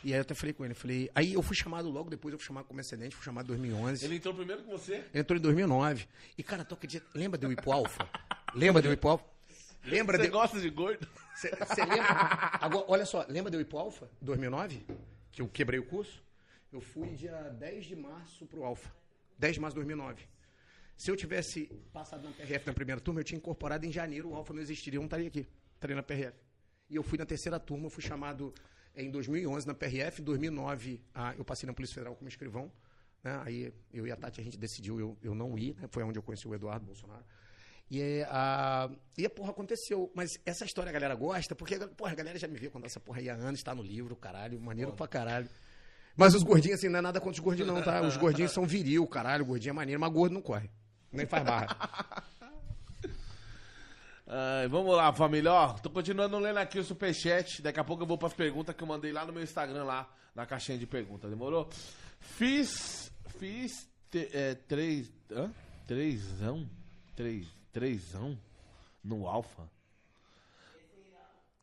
E 0.05 0.13
aí 0.13 0.19
eu 0.19 0.23
até 0.23 0.35
falei 0.35 0.53
com 0.53 0.65
ele, 0.65 0.75
falei... 0.75 1.11
Aí 1.13 1.33
eu 1.33 1.43
fui 1.43 1.57
chamado 1.57 1.91
logo 1.91 2.09
depois, 2.09 2.33
eu 2.33 2.39
fui 2.39 2.47
chamado 2.47 2.67
como 2.67 2.81
excedente, 2.81 3.17
fui 3.17 3.25
chamado 3.25 3.47
em 3.47 3.49
2011. 3.49 4.05
Ele 4.05 4.17
entrou 4.17 4.33
primeiro 4.33 4.63
que 4.63 4.71
você? 4.71 5.05
Entrou 5.13 5.37
em 5.37 5.43
2009. 5.43 6.07
E, 6.37 6.43
cara, 6.43 6.65
toca 6.65 6.87
de... 6.87 7.03
Lembra 7.15 7.37
do 7.37 7.51
Ipo 7.51 7.73
Alpha? 7.73 8.09
Lembra 8.55 8.83
do 8.83 8.93
Ipo 8.93 9.09
Alpha? 9.09 9.25
Lembra 9.85 10.17
Você 10.17 10.25
de... 10.25 10.31
gosta 10.31 10.61
de 10.61 10.71
gordo? 10.71 11.07
Você 11.35 11.51
lembra? 11.85 12.07
Agora, 12.61 12.85
olha 12.89 13.07
só, 13.07 13.25
lembra 13.29 13.51
do 13.51 13.61
Ipo 13.61 13.79
Alpha, 13.79 14.09
2009? 14.21 14.85
Que 15.31 15.43
eu 15.43 15.49
quebrei 15.49 15.79
o 15.79 15.87
curso? 15.87 16.23
Eu 16.73 16.81
fui 16.81 17.15
dia 17.15 17.37
10 17.51 17.87
de 17.87 17.97
março 17.97 18.45
pro 18.47 18.65
Alpha. 18.65 18.93
10 19.39 19.55
de 19.55 19.61
março 19.61 19.75
de 19.75 19.85
2009. 19.85 20.27
Se 20.97 21.11
eu 21.11 21.17
tivesse 21.17 21.67
passado 21.93 22.25
na 22.25 22.33
PRF 22.33 22.67
na 22.67 22.73
primeira 22.73 23.01
turma, 23.01 23.21
eu 23.21 23.25
tinha 23.25 23.39
incorporado 23.39 23.87
em 23.87 23.93
janeiro, 23.93 24.31
o 24.31 24.35
Alpha 24.35 24.53
não 24.53 24.61
existiria, 24.61 24.99
eu 24.99 25.03
não 25.03 25.07
estaria 25.07 25.29
aqui. 25.29 25.47
Estaria 25.75 25.95
na 25.95 26.03
PRF. 26.03 26.37
E 26.91 26.97
eu 26.97 27.03
fui 27.03 27.17
na 27.17 27.25
terceira 27.25 27.61
turma, 27.61 27.87
eu 27.87 27.91
fui 27.91 28.03
chamado 28.03 28.53
em 28.97 29.11
2011 29.11 29.67
na 29.67 29.75
PRF, 29.75 30.21
em 30.21 30.25
2009 30.25 31.01
ah, 31.15 31.35
eu 31.39 31.45
passei 31.45 31.67
na 31.67 31.73
Polícia 31.73 31.95
Federal 31.95 32.17
como 32.17 32.29
escrivão. 32.29 32.73
Né? 33.23 33.41
Aí 33.45 33.73
eu 33.93 34.07
e 34.07 34.11
a 34.11 34.17
Tati, 34.17 34.41
a 34.41 34.45
gente 34.45 34.59
decidiu 34.59 34.99
eu, 34.99 35.17
eu 35.23 35.35
não 35.35 35.57
ir, 35.57 35.77
né? 35.77 35.89
foi 35.89 36.03
onde 36.03 36.19
eu 36.19 36.23
conheci 36.23 36.49
o 36.49 36.55
Eduardo 36.55 36.85
Bolsonaro. 36.85 37.25
E, 37.91 38.01
é, 38.03 38.25
a, 38.31 38.91
e 39.17 39.25
a 39.25 39.31
porra 39.31 39.51
aconteceu. 39.51 40.11
Mas 40.15 40.33
essa 40.45 40.65
história 40.65 40.91
a 40.91 40.93
galera 40.93 41.15
gosta, 41.15 41.55
porque 41.55 41.75
a, 41.75 41.89
porra, 41.89 42.13
a 42.13 42.15
galera 42.15 42.39
já 42.39 42.47
me 42.47 42.59
vê 42.59 42.69
quando 42.69 42.85
essa 42.85 43.01
porra 43.01 43.21
aí 43.21 43.31
há 43.31 43.35
anos, 43.35 43.63
tá 43.63 43.75
no 43.75 43.83
livro, 43.83 44.15
caralho, 44.15 44.61
maneiro 44.61 44.93
pra 44.93 45.09
caralho. 45.09 45.49
Mas 46.17 46.35
os 46.35 46.43
gordinhos, 46.43 46.79
assim, 46.79 46.89
não 46.89 46.99
é 46.99 47.03
nada 47.03 47.21
contra 47.21 47.35
os 47.35 47.39
gordinhos, 47.39 47.73
não, 47.73 47.81
tá? 47.83 48.03
Os 48.03 48.17
gordinhos 48.17 48.53
são 48.53 48.67
viril, 48.67 49.07
caralho, 49.07 49.45
o 49.45 49.47
gordinho 49.47 49.71
é 49.71 49.75
maneiro, 49.75 50.01
mas 50.01 50.13
gordo 50.13 50.33
não 50.35 50.43
corre. 50.43 50.69
Nem 51.13 51.25
faz 51.27 51.45
barra. 51.45 52.25
Ai, 54.27 54.69
vamos 54.69 54.95
lá, 54.95 55.11
família. 55.13 55.51
Ó, 55.53 55.73
tô 55.75 55.89
continuando 55.89 56.39
lendo 56.39 56.59
aqui 56.59 56.79
o 56.79 56.85
superchat. 56.85 57.63
Daqui 57.63 57.81
a 57.81 57.85
pouco 57.85 58.03
eu 58.03 58.07
vou 58.07 58.19
pras 58.19 58.35
perguntas 58.35 58.75
que 58.77 58.83
eu 58.83 58.87
mandei 58.87 59.11
lá 59.11 59.25
no 59.25 59.33
meu 59.33 59.43
Instagram, 59.43 59.85
lá 59.85 60.07
na 60.35 60.45
caixinha 60.45 60.77
de 60.77 60.87
perguntas. 60.87 61.31
Demorou? 61.31 61.71
Fiz. 62.21 63.11
Fiz. 63.39 63.89
te- 64.11 64.29
é, 64.33 64.55
três. 64.55 65.11
Hã? 65.31 65.51
Trêsão? 65.87 66.69
Três. 67.17 67.47
Trêsão? 67.79 68.37
No 69.05 69.29
Alfa? 69.29 69.63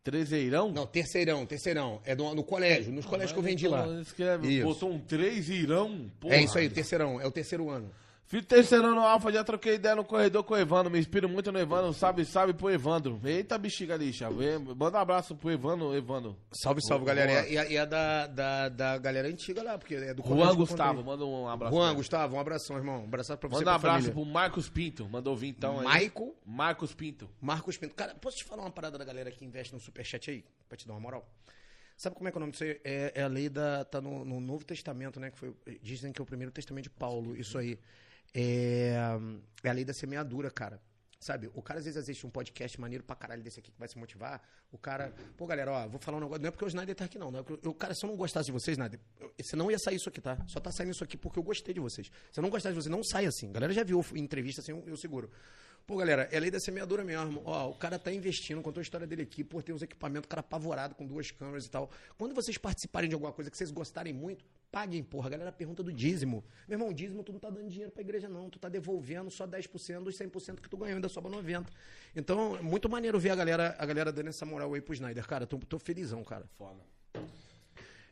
Trezeirão? 0.01 0.71
Não, 0.71 0.87
terceirão, 0.87 1.45
terceirão. 1.45 2.01
É 2.05 2.15
do, 2.15 2.33
no 2.33 2.41
colégio, 2.41 2.93
nos 2.93 3.05
colégios 3.05 3.33
que 3.33 3.39
eu 3.39 3.43
vendi 3.43 3.67
lá. 3.67 3.85
Escreve, 3.99 4.47
Isso. 4.47 4.65
botou 4.65 4.93
um 4.93 4.99
trezeirão. 4.99 6.09
Porra. 6.17 6.35
É 6.35 6.43
isso 6.43 6.57
aí, 6.57 6.69
terceirão, 6.69 7.19
é 7.19 7.27
o 7.27 7.31
terceiro 7.31 7.69
ano. 7.69 7.91
Fiz 8.27 8.43
terceiro 8.43 8.85
ano 8.87 8.95
no 8.95 9.01
Alfa, 9.01 9.31
já 9.31 9.43
troquei 9.43 9.75
ideia 9.75 9.95
no 9.95 10.03
corredor 10.03 10.43
com 10.43 10.55
o 10.55 10.57
Evandro. 10.57 10.91
Me 10.91 10.97
inspiro 10.97 11.29
muito 11.29 11.51
no 11.51 11.59
Evandro, 11.59 11.93
sabe, 11.93 12.25
sabe 12.25 12.55
pro 12.55 12.71
Evandro. 12.71 13.21
Eita 13.23 13.55
bexiga 13.55 13.95
lixa. 13.95 14.27
Manda 14.75 14.97
um 14.97 15.01
abraço 15.01 15.35
pro 15.35 15.51
Evandro, 15.51 15.95
Evandro. 15.95 16.35
Salve, 16.51 16.81
salve, 16.83 17.05
galera. 17.05 17.47
E, 17.47 17.55
é- 17.55 17.71
e 17.73 17.77
é 17.77 17.85
da, 17.85 18.25
da, 18.25 18.69
da 18.69 18.97
galera 18.97 19.27
antiga 19.27 19.61
lá, 19.61 19.77
porque 19.77 19.93
é 19.93 20.11
do 20.13 20.23
Juan 20.23 20.55
Gustavo, 20.55 21.03
manda 21.03 21.23
um 21.23 21.47
abraço. 21.47 21.75
Juan. 21.75 21.93
Gustavo, 21.93 22.35
um 22.35 22.39
abração, 22.39 22.75
irmão. 22.77 23.01
Um 23.01 23.05
abraço 23.05 23.37
pra 23.37 23.47
você 23.47 23.59
Manda 23.59 23.71
um 23.71 23.75
abraço 23.75 23.95
família. 24.07 24.13
pro 24.13 24.25
Marcos 24.25 24.69
Pinto. 24.69 25.07
Mandou 25.07 25.35
vir 25.35 25.49
então 25.49 25.79
aí. 25.87 26.05
Michael 26.05 26.35
Marcos 26.43 26.95
Pinto. 26.95 27.29
Marcos 27.39 27.77
Pinto. 27.77 27.93
Cara, 27.93 28.15
posso 28.15 28.37
te 28.37 28.43
falar 28.43 28.63
uma 28.63 28.71
parada 28.71 28.97
da 28.97 29.05
galera 29.05 29.29
que 29.29 29.45
investe 29.45 29.71
no 29.71 29.79
Superchat 29.79 30.31
aí? 30.31 30.43
Pra 30.67 30.75
te 30.75 30.87
dar 30.87 30.93
uma 30.95 30.99
moral? 30.99 31.29
Sabe 31.95 32.15
como 32.15 32.27
é 32.27 32.31
que 32.31 32.37
é 32.37 32.39
o 32.39 32.41
nome 32.41 32.51
disso 32.53 32.63
aí? 32.63 32.81
É, 32.83 33.11
é 33.15 33.21
a 33.23 33.27
lei 33.27 33.49
da. 33.49 33.85
tá 33.85 34.01
no, 34.01 34.25
no 34.25 34.39
Novo 34.41 34.65
Testamento, 34.65 35.19
né? 35.19 35.29
Que 35.29 35.37
foi, 35.37 35.55
dizem 35.83 36.11
que 36.11 36.19
é 36.19 36.23
o 36.23 36.25
primeiro 36.25 36.51
testamento 36.51 36.85
de 36.85 36.89
Paulo, 36.89 37.37
isso 37.37 37.55
aí. 37.59 37.77
É, 38.35 38.93
é 39.63 39.69
a 39.69 39.73
lei 39.73 39.85
da 39.85 39.93
semeadura, 39.93 40.51
cara. 40.51 40.81
Sabe, 41.17 41.49
o 41.55 41.61
cara 41.61 41.79
às 41.79 41.85
vezes 41.85 41.97
assiste 41.97 42.27
um 42.27 42.29
podcast 42.29 42.79
maneiro 42.79 43.03
pra 43.03 43.15
caralho 43.15 43.41
desse 43.41 43.59
aqui 43.59 43.71
que 43.71 43.79
vai 43.79 43.87
se 43.87 43.97
motivar. 43.97 44.41
O 44.71 44.77
cara, 44.77 45.11
pô, 45.35 45.47
galera, 45.47 45.71
ó, 45.71 45.87
vou 45.87 45.99
falar 45.99 46.17
um 46.17 46.19
negócio. 46.19 46.41
Não 46.41 46.49
é 46.49 46.51
porque 46.51 46.65
o 46.65 46.67
Snyder 46.67 46.93
tá 46.93 47.05
aqui, 47.05 47.17
não. 47.17 47.31
não 47.31 47.39
é 47.39 47.43
porque, 47.43 47.67
eu, 47.67 47.73
cara, 47.73 47.95
se 47.95 48.05
eu 48.05 48.09
não 48.09 48.15
gostasse 48.15 48.47
de 48.47 48.51
vocês, 48.51 48.77
Snyder, 48.77 48.99
você 49.41 49.55
não 49.55 49.71
ia 49.71 49.79
sair 49.79 49.95
isso 49.95 50.09
aqui, 50.09 50.21
tá? 50.21 50.37
Só 50.47 50.59
tá 50.59 50.71
saindo 50.71 50.91
isso 50.91 51.03
aqui 51.03 51.17
porque 51.17 51.39
eu 51.39 51.43
gostei 51.43 51.73
de 51.73 51.79
vocês. 51.79 52.11
Se 52.31 52.39
eu 52.39 52.43
não 52.43 52.49
gostasse 52.49 52.75
de 52.75 52.81
vocês, 52.81 52.91
não 52.91 53.03
sai 53.03 53.25
assim. 53.25 53.49
A 53.49 53.53
galera 53.53 53.73
já 53.73 53.83
viu 53.83 54.05
em 54.13 54.19
entrevista 54.19 54.61
assim, 54.61 54.71
eu, 54.71 54.83
eu 54.85 54.97
seguro. 54.97 55.31
Pô, 55.87 55.97
galera, 55.97 56.27
é 56.31 56.39
lei 56.39 56.49
da 56.49 56.59
semeadura 56.59 57.03
mesmo. 57.03 57.43
Ó, 57.45 57.69
o 57.69 57.75
cara 57.75 57.99
tá 57.99 58.11
investindo, 58.11 58.59
contou 58.61 58.81
a 58.81 58.83
história 58.83 59.05
dele 59.05 59.21
aqui, 59.21 59.43
por 59.43 59.61
ter 59.61 59.71
uns 59.71 59.83
equipamentos, 59.83 60.27
cara 60.27 60.39
apavorado 60.39 60.95
com 60.95 61.05
duas 61.05 61.29
câmeras 61.29 61.65
e 61.65 61.69
tal. 61.69 61.91
Quando 62.17 62.33
vocês 62.33 62.57
participarem 62.57 63.07
de 63.07 63.13
alguma 63.13 63.31
coisa 63.31 63.51
que 63.51 63.57
vocês 63.57 63.69
gostarem 63.69 64.11
muito, 64.11 64.43
paguem, 64.75 65.01
porra. 65.01 65.27
A 65.27 65.29
galera 65.29 65.51
pergunta 65.53 65.81
do 65.81 65.93
dízimo. 65.93 66.43
Meu 66.67 66.77
irmão, 66.77 66.91
dízimo 66.91 67.23
tu 67.23 67.31
não 67.31 67.39
tá 67.39 67.49
dando 67.49 67.69
dinheiro 67.69 67.93
pra 67.93 68.01
igreja, 68.01 68.27
não. 68.27 68.49
Tu 68.49 68.59
tá 68.59 68.67
devolvendo 68.67 69.31
só 69.31 69.47
10% 69.47 70.03
dos 70.03 70.17
100% 70.17 70.59
que 70.59 70.69
tu 70.69 70.75
ganhou, 70.75 70.95
ainda 70.95 71.07
sobra 71.07 71.31
90%. 71.31 71.67
Então, 72.13 72.57
é 72.57 72.61
muito 72.61 72.89
maneiro 72.89 73.17
ver 73.17 73.29
a 73.29 73.35
galera, 73.37 73.73
a 73.79 73.85
galera 73.85 74.11
dando 74.11 74.27
essa 74.27 74.45
moral 74.45 74.73
aí 74.73 74.81
pro 74.81 74.93
Snyder. 74.93 75.25
Cara, 75.25 75.47
tô, 75.47 75.57
tô 75.59 75.79
felizão, 75.79 76.21
cara. 76.25 76.45
Foda. 76.57 76.81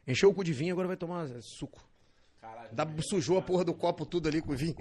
Encheu 0.07 0.29
o 0.29 0.33
cu 0.33 0.41
de 0.41 0.53
vinho, 0.53 0.71
agora 0.71 0.87
vai 0.87 0.95
tomar 0.95 1.29
é, 1.29 1.41
suco. 1.41 1.83
Caralho. 2.39 3.03
Sujou 3.03 3.37
a 3.37 3.41
porra 3.41 3.65
do 3.65 3.73
copo 3.73 4.05
tudo 4.05 4.29
ali 4.29 4.41
com 4.41 4.55
vinho. 4.55 4.75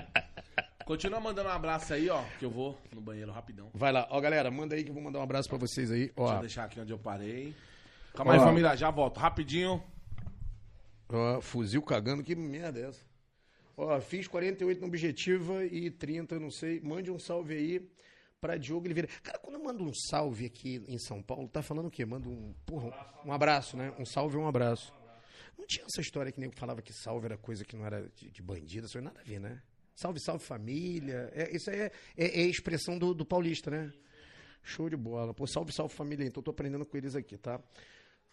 Continua 0.84 1.20
mandando 1.20 1.48
um 1.48 1.52
abraço 1.52 1.94
aí, 1.94 2.10
ó. 2.10 2.22
Que 2.38 2.44
eu 2.44 2.50
vou 2.50 2.78
no 2.92 3.00
banheiro 3.00 3.32
rapidão. 3.32 3.70
Vai 3.72 3.90
lá. 3.90 4.06
Ó, 4.10 4.20
galera, 4.20 4.50
manda 4.50 4.74
aí 4.74 4.84
que 4.84 4.90
eu 4.90 4.94
vou 4.94 5.02
mandar 5.02 5.20
um 5.20 5.22
abraço 5.22 5.48
pra 5.48 5.56
vocês 5.56 5.90
aí. 5.90 6.06
Deixa 6.08 6.14
Ó, 6.16 6.34
eu 6.34 6.40
deixar 6.40 6.64
aqui 6.64 6.78
onde 6.78 6.92
eu 6.92 6.98
parei. 6.98 7.54
Calma 8.14 8.34
aí, 8.34 8.38
família. 8.38 8.76
Já 8.76 8.90
volto. 8.90 9.18
Rapidinho. 9.18 9.82
Ó, 11.12 11.40
fuzil 11.40 11.82
cagando, 11.82 12.22
que 12.22 12.34
merda 12.34 12.80
é 12.80 12.88
essa? 12.88 13.04
Ó, 13.76 14.00
fiz 14.00 14.28
48 14.28 14.80
no 14.80 14.86
Objetiva 14.86 15.64
e 15.64 15.90
30, 15.90 16.38
não 16.38 16.50
sei. 16.50 16.80
Mande 16.80 17.10
um 17.10 17.18
salve 17.18 17.54
aí 17.54 17.90
pra 18.40 18.56
Diogo 18.56 18.84
Oliveira. 18.84 19.08
Cara, 19.22 19.38
quando 19.38 19.54
eu 19.56 19.64
mando 19.64 19.84
um 19.84 19.92
salve 19.94 20.46
aqui 20.46 20.84
em 20.86 20.98
São 20.98 21.22
Paulo, 21.22 21.48
tá 21.48 21.62
falando 21.62 21.86
o 21.86 21.90
quê? 21.90 22.04
Manda 22.04 22.28
um, 22.28 22.54
porra, 22.64 22.92
um 23.24 23.32
abraço, 23.32 23.76
né? 23.76 23.92
Um 23.98 24.04
salve 24.04 24.36
e 24.36 24.38
um 24.38 24.46
abraço. 24.46 24.92
Não 25.58 25.66
tinha 25.66 25.84
essa 25.84 26.00
história 26.00 26.32
que 26.32 26.40
nem 26.40 26.50
falava 26.50 26.80
que 26.80 26.92
salve 26.92 27.26
era 27.26 27.36
coisa 27.36 27.64
que 27.64 27.76
não 27.76 27.84
era 27.84 28.08
de, 28.14 28.30
de 28.30 28.42
bandido, 28.42 28.86
isso 28.86 29.00
nada 29.00 29.20
a 29.20 29.22
ver, 29.22 29.40
né? 29.40 29.62
Salve, 29.94 30.20
salve 30.20 30.44
família. 30.44 31.30
É, 31.34 31.54
isso 31.54 31.68
é, 31.70 31.90
é, 32.16 32.40
é 32.40 32.42
expressão 32.42 32.98
do, 32.98 33.12
do 33.12 33.26
paulista, 33.26 33.70
né? 33.70 33.92
Show 34.62 34.88
de 34.88 34.96
bola. 34.96 35.34
Pô, 35.34 35.46
salve, 35.46 35.72
salve 35.72 35.94
família. 35.94 36.24
Então, 36.24 36.42
tô 36.42 36.50
aprendendo 36.50 36.86
com 36.86 36.96
eles 36.96 37.14
aqui, 37.14 37.36
tá? 37.36 37.60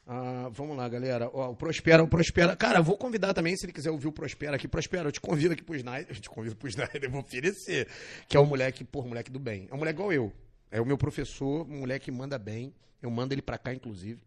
Ah, 0.10 0.48
vamos 0.54 0.78
lá, 0.78 0.88
galera. 0.88 1.30
Ó, 1.34 1.52
o 1.52 1.56
Prospera, 1.56 2.02
o 2.02 2.08
Prospera. 2.08 2.56
Cara, 2.56 2.82
vou 2.82 2.98
convidar 2.98 3.34
também, 3.34 3.58
se 3.58 3.66
ele 3.66 3.74
quiser 3.74 3.92
ouvir 3.92 4.08
o 4.08 4.12
Prospera 4.12 4.56
aqui. 4.56 4.66
Prospera, 4.66 5.10
eu 5.10 5.12
te 5.12 5.20
convido 5.20 5.54
aqui 5.54 5.62
pro 5.62 5.76
Snyder. 5.76 6.08
Eu 6.16 6.22
te 6.22 6.30
convido 6.30 6.56
pro 6.56 6.70
Snyder, 6.70 7.04
eu 7.04 7.12
vou 7.12 7.20
oferecer. 7.20 7.90
Que 8.26 8.38
é 8.38 8.40
um 8.40 8.46
moleque, 8.46 8.86
porra, 8.86 9.10
moleque 9.10 9.30
do 9.30 9.40
bem. 9.40 9.68
É 9.70 9.76
um 9.76 9.78
moleque 9.78 10.00
igual 10.00 10.14
eu. 10.14 10.32
É 10.72 10.80
o 10.80 10.86
meu 10.86 10.98
professor, 10.98 11.68
um 11.68 11.80
moleque 11.80 12.06
que 12.06 12.12
manda 12.12 12.40
bem. 12.40 12.74
Eu 13.02 13.12
mando 13.12 13.34
ele 13.34 13.42
pra 13.42 13.58
cá, 13.58 13.74
inclusive. 13.74 14.22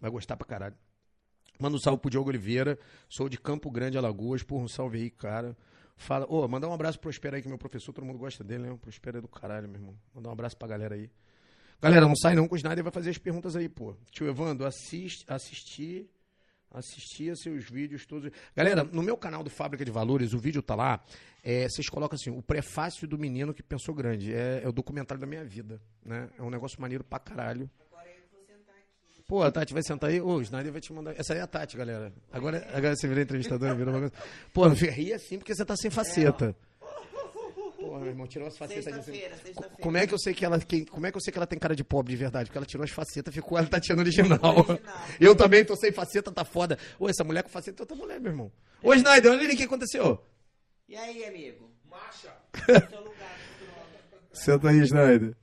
Vai 0.00 0.08
gostar 0.08 0.36
pra 0.36 0.46
caralho. 0.46 0.76
Manda 1.58 1.76
um 1.76 1.80
salve 1.80 2.00
pro 2.00 2.10
Diogo 2.10 2.28
Oliveira. 2.28 2.78
Sou 3.08 3.28
de 3.28 3.36
Campo 3.36 3.70
Grande, 3.72 3.98
Alagoas. 3.98 4.44
Porra, 4.44 4.64
um 4.64 4.68
salve 4.68 4.98
aí, 4.98 5.10
cara. 5.10 5.56
Fala, 5.96 6.26
ô, 6.28 6.46
mandar 6.46 6.68
um 6.68 6.72
abraço 6.72 6.98
pro 6.98 7.08
Prospera 7.10 7.36
aí, 7.36 7.42
que 7.42 7.48
meu 7.48 7.58
professor, 7.58 7.92
todo 7.92 8.04
mundo 8.04 8.18
gosta 8.18 8.44
dele, 8.44 8.64
né? 8.64 8.70
O 8.70 8.78
Prospera 8.78 9.18
é 9.18 9.20
do 9.20 9.28
caralho, 9.28 9.68
meu 9.68 9.80
irmão. 9.80 9.96
Mandar 10.14 10.28
um 10.28 10.32
abraço 10.32 10.56
pra 10.56 10.68
galera 10.68 10.94
aí. 10.94 11.10
Galera, 11.80 12.06
não 12.06 12.16
sai 12.16 12.34
não 12.34 12.48
com 12.48 12.54
o 12.54 12.56
Snyder 12.56 12.82
vai 12.82 12.92
fazer 12.92 13.10
as 13.10 13.18
perguntas 13.18 13.56
aí, 13.56 13.68
pô. 13.68 13.94
Tio 14.10 14.26
Evandro, 14.26 14.66
assiste, 14.66 15.24
assisti, 15.28 16.08
assistia 16.70 17.36
seus 17.36 17.64
vídeos 17.68 18.06
todos. 18.06 18.30
Galera, 18.56 18.84
no 18.84 19.02
meu 19.02 19.16
canal 19.16 19.44
do 19.44 19.50
Fábrica 19.50 19.84
de 19.84 19.90
Valores, 19.90 20.32
o 20.32 20.38
vídeo 20.38 20.62
tá 20.62 20.74
lá. 20.74 21.04
é, 21.42 21.68
vocês 21.68 21.88
colocam 21.88 22.16
assim, 22.16 22.30
o 22.30 22.42
prefácio 22.42 23.06
do 23.06 23.18
menino 23.18 23.52
que 23.52 23.62
pensou 23.62 23.94
grande. 23.94 24.32
É, 24.32 24.62
é 24.64 24.68
o 24.68 24.72
documentário 24.72 25.20
da 25.20 25.26
minha 25.26 25.44
vida, 25.44 25.80
né? 26.04 26.30
É 26.38 26.42
um 26.42 26.48
negócio 26.50 26.80
maneiro 26.80 27.04
pra 27.04 27.18
caralho. 27.18 27.68
Pô, 29.26 29.42
a 29.42 29.50
Tati 29.50 29.72
vai 29.72 29.82
sentar 29.82 30.10
aí. 30.10 30.20
Ô, 30.20 30.34
o 30.36 30.42
Snyder 30.42 30.70
vai 30.70 30.80
te 30.82 30.92
mandar. 30.92 31.18
Essa 31.18 31.32
aí 31.32 31.38
é 31.38 31.42
a 31.42 31.46
Tati, 31.46 31.76
galera. 31.76 32.12
Agora, 32.30 32.66
agora 32.74 32.94
você 32.94 33.08
vira 33.08 33.22
entrevistador, 33.22 33.74
vira 33.74 33.90
uma 33.90 34.00
coisa. 34.00 34.14
Pô, 34.52 34.68
não 34.68 34.74
ri 34.74 35.14
assim 35.14 35.38
porque 35.38 35.54
você 35.54 35.64
tá 35.64 35.74
sem 35.76 35.90
faceta. 35.90 36.54
Porra, 37.94 38.06
meu 38.06 38.12
irmão, 38.12 38.26
tirou 38.26 38.48
as 38.48 38.58
facetas 38.58 38.84
de 38.86 38.90
Sexta-feira, 38.92 39.36
sexta-feira. 39.36 39.76
Como 39.80 39.96
é 39.96 40.04
que 40.04 40.12
eu 40.12 40.18
sei 40.18 40.34
que 40.34 40.44
ela 40.44 40.58
que- 40.58 40.84
como 40.86 41.06
é 41.06 41.12
que 41.12 41.16
eu 41.16 41.20
sei 41.20 41.30
que 41.30 41.38
ela 41.38 41.46
tem 41.46 41.56
cara 41.60 41.76
de 41.76 41.84
pobre 41.84 42.10
de 42.10 42.16
verdade? 42.16 42.46
Porque 42.46 42.58
ela 42.58 42.66
tirou 42.66 42.82
as 42.82 42.90
facetas, 42.90 43.32
ficou 43.32 43.56
a 43.56 43.64
Tatiana 43.64 44.02
original. 44.02 44.66
Eu 45.20 45.36
também 45.36 45.64
tô 45.64 45.76
sem 45.76 45.92
faceta, 45.92 46.32
tá 46.32 46.44
foda. 46.44 46.76
Ô, 46.98 47.08
essa 47.08 47.22
mulher 47.22 47.44
com 47.44 47.48
faceta 47.50 47.80
é 47.80 47.84
outra 47.84 47.96
mulher, 47.96 48.18
meu 48.20 48.32
irmão. 48.32 48.50
Ô, 48.82 48.92
Snyder, 48.94 49.30
olha 49.30 49.42
ali 49.44 49.54
o 49.54 49.56
que 49.56 49.62
aconteceu. 49.62 50.20
E 50.88 50.96
aí, 50.96 51.24
amigo? 51.24 51.70
Marcha! 51.88 52.32
Senta 54.32 54.70
aí, 54.70 54.78
Snyder. 54.80 55.36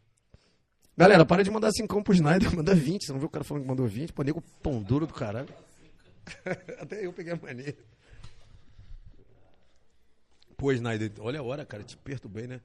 Galera, 0.97 1.25
para 1.25 1.45
de 1.45 1.49
mandar 1.51 1.71
5 1.71 2.03
pro 2.03 2.13
Snyder, 2.13 2.51
manda 2.53 2.75
20. 2.75 3.05
Você 3.05 3.13
não 3.13 3.19
viu 3.19 3.27
o 3.29 3.31
cara 3.31 3.45
falando 3.45 3.63
que 3.63 3.69
mandou 3.69 3.87
20? 3.87 4.11
Pô, 4.11 4.23
nego 4.23 4.41
pão 4.61 4.83
duro 4.83 5.07
do 5.07 5.13
caralho. 5.13 5.47
Até 6.81 7.05
eu 7.05 7.13
peguei 7.13 7.31
a 7.31 7.37
mania. 7.37 7.73
Pô, 10.61 10.71
Snyder, 10.71 11.11
olha 11.17 11.39
a 11.39 11.43
hora, 11.43 11.65
cara. 11.65 11.81
Te 11.81 11.97
perturbei, 11.97 12.45
né? 12.45 12.61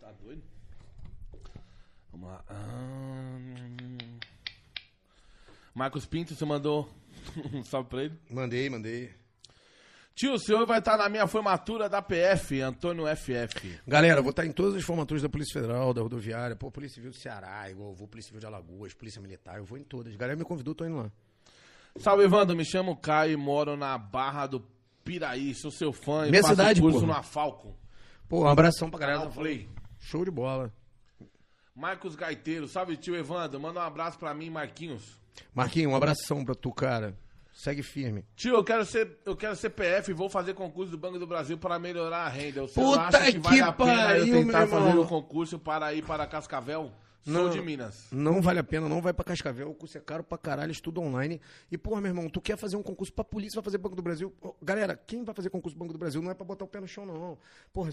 Tá 0.00 0.10
doido? 0.22 0.42
Vamos 2.10 2.26
lá. 2.26 2.42
Ah, 2.48 3.38
Marcos 5.74 6.06
Pinto, 6.06 6.34
você 6.34 6.42
mandou 6.46 6.88
um 7.52 7.62
salve 7.62 7.90
pra 7.90 8.04
ele? 8.04 8.18
Mandei, 8.30 8.70
mandei. 8.70 9.12
Tio, 10.14 10.32
o 10.32 10.38
senhor 10.38 10.64
vai 10.64 10.78
estar 10.78 10.96
na 10.96 11.06
minha 11.06 11.26
formatura 11.26 11.86
da 11.86 12.00
PF, 12.00 12.62
Antônio 12.62 13.04
FF. 13.14 13.80
Galera, 13.86 14.20
eu 14.20 14.22
vou 14.22 14.30
estar 14.30 14.46
em 14.46 14.52
todas 14.52 14.74
as 14.74 14.84
formaturas 14.84 15.22
da 15.22 15.28
Polícia 15.28 15.60
Federal, 15.60 15.92
da 15.92 16.00
Rodoviária, 16.00 16.56
pô, 16.56 16.70
Polícia 16.70 16.94
Civil 16.94 17.10
do 17.10 17.18
Ceará, 17.18 17.68
igual 17.68 17.92
vou 17.92 18.08
Polícia 18.08 18.28
Civil 18.28 18.40
de 18.40 18.46
Alagoas, 18.46 18.94
Polícia 18.94 19.20
Militar, 19.20 19.58
eu 19.58 19.66
vou 19.66 19.76
em 19.76 19.84
todas. 19.84 20.16
Galera 20.16 20.38
me 20.38 20.44
convidou, 20.46 20.74
tô 20.74 20.86
indo 20.86 20.96
lá. 20.96 21.12
Salve, 21.98 22.24
Evandro. 22.24 22.56
Me 22.56 22.64
chamo 22.64 22.96
Caio 22.96 23.32
e 23.34 23.36
moro 23.36 23.76
na 23.76 23.98
Barra 23.98 24.46
do 24.46 24.60
Piraí. 25.04 25.54
Sou 25.54 25.70
seu 25.70 25.92
fã 25.92 26.26
Minha 26.28 26.42
faço 26.42 26.54
cidade, 26.54 26.80
curso 26.80 27.00
porra. 27.00 27.14
na 27.14 27.22
Falcon. 27.22 27.74
Pô, 28.28 28.42
um 28.44 28.48
abração 28.48 28.90
pra 28.90 28.98
galera 29.00 29.28
Play. 29.28 29.68
Show 30.00 30.24
de 30.24 30.30
bola. 30.30 30.72
Marcos 31.74 32.14
Gaiteiro. 32.14 32.66
Salve, 32.68 32.96
tio 32.96 33.14
Evandro. 33.16 33.60
Manda 33.60 33.80
um 33.80 33.82
abraço 33.82 34.18
pra 34.18 34.32
mim, 34.34 34.50
Marquinhos. 34.50 35.18
Marquinhos, 35.54 35.92
um 35.92 35.96
abração 35.96 36.44
pra 36.44 36.54
tu, 36.54 36.72
cara. 36.72 37.16
Segue 37.52 37.82
firme. 37.82 38.24
Tio, 38.34 38.54
eu 38.56 38.64
quero 38.64 38.84
ser, 38.84 39.18
eu 39.24 39.36
quero 39.36 39.54
ser 39.54 39.70
PF 39.70 40.10
e 40.10 40.14
vou 40.14 40.28
fazer 40.28 40.54
concurso 40.54 40.90
do 40.90 40.98
Banco 40.98 41.20
do 41.20 41.26
Brasil 41.26 41.56
para 41.56 41.78
melhorar 41.78 42.24
a 42.24 42.28
renda. 42.28 42.62
Você 42.62 42.74
Puta 42.80 43.00
acha 43.00 43.32
que 43.32 43.38
vale 43.38 43.56
que 43.56 43.62
a 43.62 43.72
pena 43.72 43.96
pariu, 43.96 44.26
eu 44.26 44.44
tentar 44.44 44.66
fazer 44.66 44.98
o 44.98 45.06
concurso 45.06 45.58
para 45.58 45.94
ir 45.94 46.04
para 46.04 46.26
Cascavel? 46.26 46.90
Sou 47.24 47.32
Não. 47.32 47.50
de 47.50 47.60
Minas. 47.62 48.08
Não 48.12 48.42
vale 48.42 48.58
a 48.58 48.64
pena, 48.64 48.86
não 48.86 49.00
vai 49.00 49.14
pra 49.14 49.24
Cascavel, 49.24 49.70
o 49.70 49.74
curso 49.74 49.96
é 49.96 50.00
caro 50.00 50.22
pra 50.22 50.36
caralho, 50.36 50.70
estuda 50.70 51.00
online. 51.00 51.40
E, 51.70 51.78
porra, 51.78 52.00
meu 52.00 52.10
irmão, 52.10 52.28
tu 52.28 52.38
quer 52.38 52.56
fazer 52.58 52.76
um 52.76 52.82
concurso 52.82 53.12
pra 53.12 53.24
polícia, 53.24 53.56
vai 53.56 53.64
fazer 53.64 53.78
Banco 53.78 53.96
do 53.96 54.02
Brasil. 54.02 54.32
Galera, 54.62 54.94
quem 54.94 55.24
vai 55.24 55.34
fazer 55.34 55.48
concurso 55.48 55.76
Banco 55.76 55.92
do 55.94 55.98
Brasil 55.98 56.20
não 56.20 56.30
é 56.30 56.34
pra 56.34 56.44
botar 56.44 56.66
o 56.66 56.68
pé 56.68 56.80
no 56.80 56.86
chão, 56.86 57.06
não. 57.06 57.38
Porra, 57.72 57.90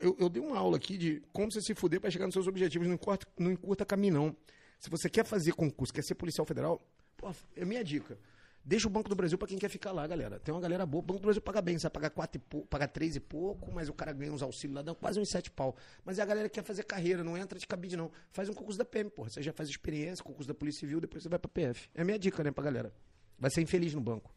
eu, 0.00 0.16
eu 0.18 0.28
dei 0.28 0.42
uma 0.42 0.58
aula 0.58 0.76
aqui 0.76 0.98
de 0.98 1.22
como 1.32 1.52
você 1.52 1.60
se 1.60 1.74
fuder 1.74 2.00
pra 2.00 2.10
chegar 2.10 2.26
nos 2.26 2.32
seus 2.34 2.48
objetivos, 2.48 2.88
não 2.88 2.94
encurta, 2.94 3.26
não 3.38 3.52
encurta 3.52 3.84
caminho, 3.84 4.14
não. 4.14 4.36
Se 4.80 4.90
você 4.90 5.08
quer 5.08 5.24
fazer 5.24 5.52
concurso, 5.52 5.92
quer 5.92 6.02
ser 6.02 6.16
policial 6.16 6.44
federal, 6.44 6.84
porra, 7.16 7.34
é 7.56 7.64
minha 7.64 7.84
dica. 7.84 8.18
Deixa 8.66 8.86
o 8.88 8.90
Banco 8.90 9.10
do 9.10 9.14
Brasil 9.14 9.36
pra 9.36 9.46
quem 9.46 9.58
quer 9.58 9.68
ficar 9.68 9.92
lá, 9.92 10.06
galera. 10.06 10.40
Tem 10.40 10.54
uma 10.54 10.60
galera 10.60 10.86
boa. 10.86 11.00
O 11.02 11.06
Banco 11.06 11.20
do 11.20 11.24
Brasil 11.24 11.42
paga 11.42 11.60
bem. 11.60 11.78
Você 11.78 11.82
vai 11.82 11.90
pagar 11.90 12.10
quatro 12.10 12.40
e 12.40 12.44
pou- 12.48 12.64
paga 12.64 12.88
três 12.88 13.14
e 13.14 13.20
pouco, 13.20 13.70
mas 13.70 13.90
o 13.90 13.92
cara 13.92 14.10
ganha 14.12 14.32
uns 14.32 14.42
auxílios 14.42 14.76
lá, 14.76 14.80
dá 14.82 14.94
quase 14.94 15.20
uns 15.20 15.28
sete 15.28 15.50
pau. 15.50 15.76
Mas 16.02 16.18
é 16.18 16.22
a 16.22 16.24
galera 16.24 16.48
que 16.48 16.54
quer 16.54 16.64
fazer 16.64 16.82
carreira, 16.84 17.22
não 17.22 17.36
entra 17.36 17.58
de 17.58 17.66
cabide, 17.66 17.94
não. 17.94 18.10
Faz 18.32 18.48
um 18.48 18.54
concurso 18.54 18.78
da 18.78 18.84
PM, 18.84 19.10
porra. 19.10 19.28
Você 19.28 19.42
já 19.42 19.52
faz 19.52 19.68
experiência, 19.68 20.24
concurso 20.24 20.48
da 20.48 20.54
Polícia 20.54 20.80
Civil, 20.80 20.98
depois 21.00 21.22
você 21.22 21.28
vai 21.28 21.38
pra 21.38 21.48
PF. 21.50 21.90
É 21.94 22.00
a 22.00 22.04
minha 22.06 22.18
dica, 22.18 22.42
né, 22.42 22.50
pra 22.50 22.64
galera. 22.64 22.90
Vai 23.38 23.50
ser 23.50 23.60
infeliz 23.60 23.92
no 23.92 24.00
banco. 24.00 24.34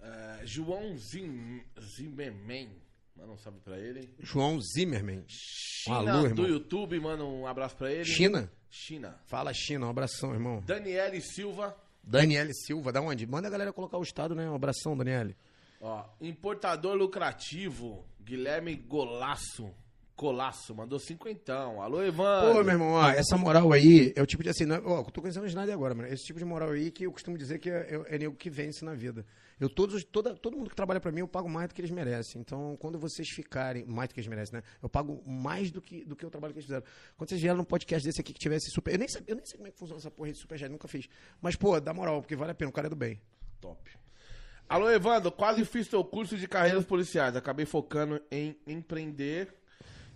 É, 0.00 0.40
João 0.44 0.96
Zim, 0.96 1.62
Zimmerman. 1.80 2.70
Manda 3.16 3.32
um 3.32 3.36
salve 3.36 3.58
pra 3.60 3.76
ele. 3.78 4.14
João 4.20 4.60
Zimmerman. 4.60 5.24
China 5.28 5.96
alô, 5.96 6.26
irmão. 6.26 6.34
do 6.34 6.46
YouTube, 6.46 6.98
manda 7.00 7.24
um 7.24 7.46
abraço 7.46 7.76
pra 7.76 7.92
ele. 7.92 8.04
China? 8.04 8.50
China. 8.70 9.20
Fala, 9.26 9.52
China. 9.52 9.86
Um 9.86 9.90
abração, 9.90 10.32
irmão. 10.32 10.60
Daniele 10.64 11.20
Silva. 11.20 11.76
Daniele 12.08 12.54
Silva, 12.54 12.90
da 12.90 13.02
onde? 13.02 13.26
Manda 13.26 13.48
a 13.48 13.50
galera 13.50 13.72
colocar 13.72 13.98
o 13.98 14.02
estado, 14.02 14.34
né? 14.34 14.48
Um 14.48 14.54
abração, 14.54 14.96
Daniele. 14.96 15.36
Ó, 15.80 16.04
importador 16.20 16.94
lucrativo, 16.96 18.02
Guilherme 18.20 18.74
Golaço. 18.74 19.70
Colaço, 20.16 20.74
mandou 20.74 20.98
cinquentão. 20.98 21.80
Alô, 21.80 22.02
Evandro. 22.02 22.54
Pô, 22.54 22.64
meu 22.64 22.72
irmão, 22.72 22.92
ó, 22.94 23.08
essa 23.10 23.36
moral 23.36 23.72
aí 23.72 24.12
é 24.16 24.22
o 24.22 24.26
tipo 24.26 24.42
de 24.42 24.48
assim, 24.48 24.64
é- 24.64 24.80
ó, 24.84 25.00
eu 25.00 25.04
tô 25.04 25.20
conhecendo 25.20 25.44
o 25.44 25.46
Snyder 25.46 25.72
agora, 25.72 25.94
mano. 25.94 26.08
Esse 26.08 26.24
tipo 26.24 26.38
de 26.40 26.44
moral 26.44 26.70
aí 26.70 26.90
que 26.90 27.04
eu 27.04 27.12
costumo 27.12 27.38
dizer 27.38 27.60
que 27.60 27.70
é, 27.70 28.02
é, 28.08 28.16
é 28.16 28.18
nego 28.18 28.34
que 28.34 28.50
vence 28.50 28.84
na 28.84 28.94
vida. 28.94 29.24
Eu 29.60 29.68
todos, 29.68 29.94
os- 29.96 30.04
toda, 30.04 30.34
todo 30.34 30.56
mundo 30.56 30.70
que 30.70 30.76
trabalha 30.76 31.00
pra 31.00 31.10
mim, 31.10 31.20
eu 31.20 31.28
pago 31.28 31.48
mais 31.48 31.68
do 31.68 31.74
que 31.74 31.80
eles 31.80 31.90
merecem. 31.90 32.40
Então, 32.40 32.76
quando 32.80 32.98
vocês 32.98 33.28
ficarem, 33.28 33.84
mais 33.84 34.08
do 34.08 34.14
que 34.14 34.20
eles 34.20 34.28
merecem, 34.28 34.58
né? 34.58 34.62
Eu 34.82 34.88
pago 34.88 35.22
mais 35.26 35.70
do 35.70 35.80
que, 35.82 36.04
do 36.04 36.14
que 36.14 36.24
o 36.24 36.30
trabalho 36.30 36.52
que 36.52 36.58
eles 36.58 36.66
fizeram. 36.66 36.84
Quando 37.16 37.28
vocês 37.28 37.40
vieram 37.40 37.56
num 37.58 37.64
podcast 37.64 38.06
desse 38.06 38.20
aqui 38.20 38.32
que 38.32 38.38
tivesse 38.40 38.70
super. 38.70 38.92
Eu 38.94 38.98
nem, 38.98 39.08
sabia, 39.08 39.32
eu 39.32 39.36
nem 39.36 39.44
sei 39.44 39.56
como 39.56 39.68
é 39.68 39.70
que 39.72 39.78
funciona 39.78 39.98
essa 40.00 40.10
porra 40.10 40.30
de 40.32 40.38
superchat, 40.38 40.70
nunca 40.70 40.86
fiz. 40.86 41.08
Mas, 41.40 41.56
pô, 41.56 41.78
dá 41.80 41.92
moral, 41.92 42.20
porque 42.22 42.36
vale 42.36 42.52
a 42.52 42.54
pena, 42.54 42.70
o 42.70 42.72
cara 42.72 42.86
é 42.86 42.90
do 42.90 42.96
bem. 42.96 43.20
Top. 43.60 43.90
Alô, 44.68 44.90
Evandro, 44.90 45.32
quase 45.32 45.64
fiz 45.64 45.88
teu 45.88 46.04
curso 46.04 46.36
de 46.36 46.46
carreiras 46.46 46.84
policiais. 46.84 47.34
Acabei 47.34 47.64
focando 47.66 48.20
em 48.30 48.56
empreender. 48.66 49.54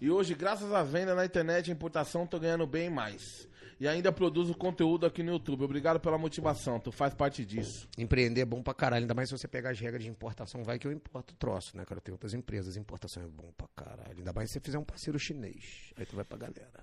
E 0.02 0.10
hoje, 0.10 0.34
graças 0.34 0.72
à 0.72 0.82
venda 0.82 1.14
na 1.14 1.24
internet 1.24 1.68
e 1.68 1.70
importação, 1.70 2.26
tô 2.26 2.36
ganhando 2.40 2.66
bem 2.66 2.90
mais. 2.90 3.48
E 3.78 3.86
ainda 3.86 4.10
produzo 4.10 4.52
conteúdo 4.52 5.06
aqui 5.06 5.22
no 5.22 5.30
YouTube. 5.30 5.62
Obrigado 5.62 6.00
pela 6.00 6.18
motivação, 6.18 6.80
tu 6.80 6.90
faz 6.90 7.14
parte 7.14 7.44
disso. 7.44 7.88
Empreender 7.96 8.40
é 8.40 8.44
bom 8.44 8.60
pra 8.64 8.74
caralho, 8.74 9.04
ainda 9.04 9.14
mais 9.14 9.28
se 9.28 9.38
você 9.38 9.46
pegar 9.46 9.70
as 9.70 9.78
regras 9.78 10.02
de 10.02 10.10
importação, 10.10 10.64
vai 10.64 10.76
que 10.76 10.88
eu 10.88 10.92
importo 10.92 11.34
o 11.34 11.36
troço, 11.36 11.76
né, 11.76 11.84
cara? 11.84 12.00
Tem 12.00 12.10
outras 12.10 12.34
empresas, 12.34 12.76
importação 12.76 13.22
é 13.22 13.28
bom 13.28 13.52
pra 13.56 13.68
caralho. 13.76 14.18
Ainda 14.18 14.32
mais 14.32 14.50
se 14.50 14.54
você 14.54 14.60
fizer 14.60 14.78
um 14.78 14.82
parceiro 14.82 15.20
chinês. 15.20 15.92
Aí 15.96 16.04
tu 16.04 16.16
vai 16.16 16.24
pra 16.24 16.36
galera. 16.36 16.82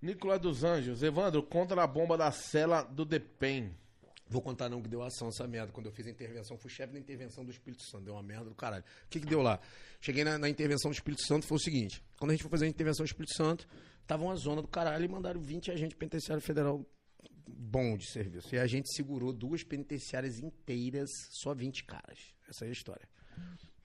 Nicolas 0.00 0.40
dos 0.40 0.62
Anjos, 0.62 1.02
Evandro, 1.02 1.42
contra 1.42 1.82
a 1.82 1.88
bomba 1.88 2.16
da 2.16 2.30
cela 2.30 2.84
do 2.84 3.04
DEPEN. 3.04 3.74
Vou 4.28 4.42
contar 4.42 4.68
não 4.68 4.82
que 4.82 4.88
deu 4.88 5.02
ação 5.02 5.28
essa 5.28 5.46
merda. 5.46 5.72
Quando 5.72 5.86
eu 5.86 5.92
fiz 5.92 6.06
a 6.06 6.10
intervenção, 6.10 6.56
fui 6.58 6.68
chefe 6.70 6.92
da 6.92 6.98
intervenção 6.98 7.44
do 7.44 7.50
Espírito 7.50 7.82
Santo. 7.84 8.04
Deu 8.04 8.14
uma 8.14 8.22
merda 8.22 8.46
do 8.46 8.54
caralho. 8.56 8.82
O 9.04 9.08
que 9.08 9.20
que 9.20 9.26
deu 9.26 9.40
lá? 9.40 9.60
Cheguei 10.00 10.24
na, 10.24 10.36
na 10.36 10.48
intervenção 10.48 10.90
do 10.90 10.94
Espírito 10.94 11.22
Santo, 11.24 11.46
foi 11.46 11.56
o 11.56 11.60
seguinte. 11.60 12.02
Quando 12.18 12.30
a 12.32 12.34
gente 12.34 12.42
foi 12.42 12.50
fazer 12.50 12.64
a 12.66 12.68
intervenção 12.68 13.04
do 13.04 13.08
Espírito 13.08 13.34
Santo, 13.34 13.68
tava 14.06 14.24
uma 14.24 14.34
zona 14.36 14.60
do 14.62 14.68
caralho 14.68 15.04
e 15.04 15.08
mandaram 15.08 15.40
20 15.40 15.70
agentes 15.70 15.96
penitenciário 15.96 16.42
federal 16.42 16.84
bom 17.48 17.96
de 17.96 18.10
serviço. 18.10 18.52
E 18.54 18.58
a 18.58 18.66
gente 18.66 18.92
segurou 18.94 19.32
duas 19.32 19.62
penitenciárias 19.62 20.40
inteiras, 20.40 21.08
só 21.30 21.54
20 21.54 21.84
caras. 21.84 22.18
Essa 22.48 22.64
é 22.64 22.68
a 22.68 22.72
história. 22.72 23.08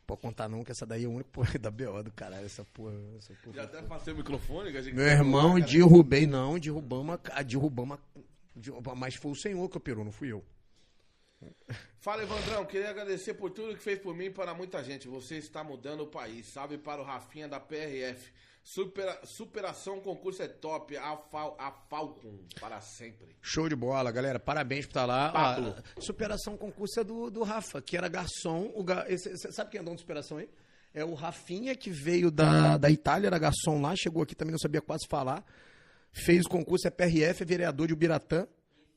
Pode 0.08 0.22
contar 0.22 0.50
não, 0.50 0.64
que 0.64 0.72
essa 0.72 0.86
daí 0.86 1.04
é 1.04 1.08
o 1.08 1.12
único 1.12 1.30
porra 1.30 1.54
da 1.60 1.70
BO 1.70 2.02
do 2.04 2.12
caralho, 2.12 2.46
essa 2.46 2.66
porra. 2.66 2.96
Essa 3.18 3.34
porra. 3.36 3.56
Já 3.58 3.64
até 3.64 3.82
passei 3.84 4.12
o 4.12 4.18
microfone, 4.18 4.72
que 4.72 4.78
a 4.78 4.82
gente 4.82 4.96
Meu 4.96 5.06
irmão, 5.06 5.60
derrubei 5.60 6.26
não, 6.26 6.58
derrubamos, 6.58 7.14
a- 7.16 7.18
derrubamos, 7.18 7.20
a- 7.32 7.44
derrubamos, 7.44 8.00
mas 8.98 9.16
foi 9.16 9.32
o 9.32 9.36
senhor 9.36 9.70
que 9.70 9.78
operou, 9.78 10.04
não 10.04 10.12
fui 10.12 10.32
eu. 10.32 10.44
Fala, 12.00 12.24
Evandrão. 12.24 12.66
Queria 12.66 12.90
agradecer 12.90 13.34
por 13.34 13.50
tudo 13.50 13.76
que 13.76 13.82
fez 13.82 14.00
por 14.00 14.16
mim 14.16 14.26
e 14.26 14.30
para 14.30 14.54
muita 14.54 14.84
gente. 14.84 15.08
Você 15.08 15.38
está 15.38 15.64
mudando 15.64 16.02
o 16.02 16.08
país. 16.08 16.48
Salve 16.54 16.78
para 16.78 17.02
o 17.02 17.04
Rafinha 17.06 17.48
da 17.48 17.60
PRF. 17.60 18.32
Supera- 18.64 19.20
superação 19.26 20.00
concurso 20.02 20.44
é 20.44 20.48
top. 20.48 20.96
A, 20.98 21.18
Fal, 21.18 21.56
a 21.60 21.72
Falcon 21.72 22.38
para 22.60 22.80
sempre. 22.80 23.36
Show 23.42 23.68
de 23.68 23.76
bola, 23.76 24.12
galera. 24.12 24.40
Parabéns 24.40 24.86
por 24.86 24.92
estar 24.92 25.06
lá. 25.06 25.32
Pablo. 25.32 25.76
Ah, 25.78 25.84
superação 26.00 26.56
concurso 26.56 27.00
é 27.00 27.04
do, 27.04 27.32
do 27.32 27.42
Rafa, 27.44 27.82
que 27.82 27.98
era 27.98 28.08
garçom. 28.08 28.72
O 28.76 28.84
ga... 28.84 29.06
esse- 29.10 29.30
esse- 29.30 29.52
sabe 29.52 29.72
quem 29.72 29.80
é 29.80 29.84
dono 29.84 29.96
de 29.96 30.02
superação 30.02 30.38
aí? 30.38 30.48
É 30.94 31.04
o 31.04 31.16
Rafinha, 31.16 31.76
que 31.76 31.90
veio 31.90 32.30
da, 32.30 32.78
da 32.78 32.90
Itália, 32.92 33.28
era 33.28 33.40
garçom 33.40 33.82
lá, 33.82 33.96
chegou 33.96 34.22
aqui 34.22 34.36
também, 34.36 34.52
não 34.52 34.60
sabia 34.60 34.82
quase 34.82 35.08
falar. 35.10 35.44
Fez 36.12 36.46
o 36.46 36.50
concurso, 36.50 36.88
é 36.88 36.90
PRF, 36.92 37.42
é 37.44 37.46
vereador 37.46 37.88
de 37.88 37.94
Ubiratã, 37.94 38.46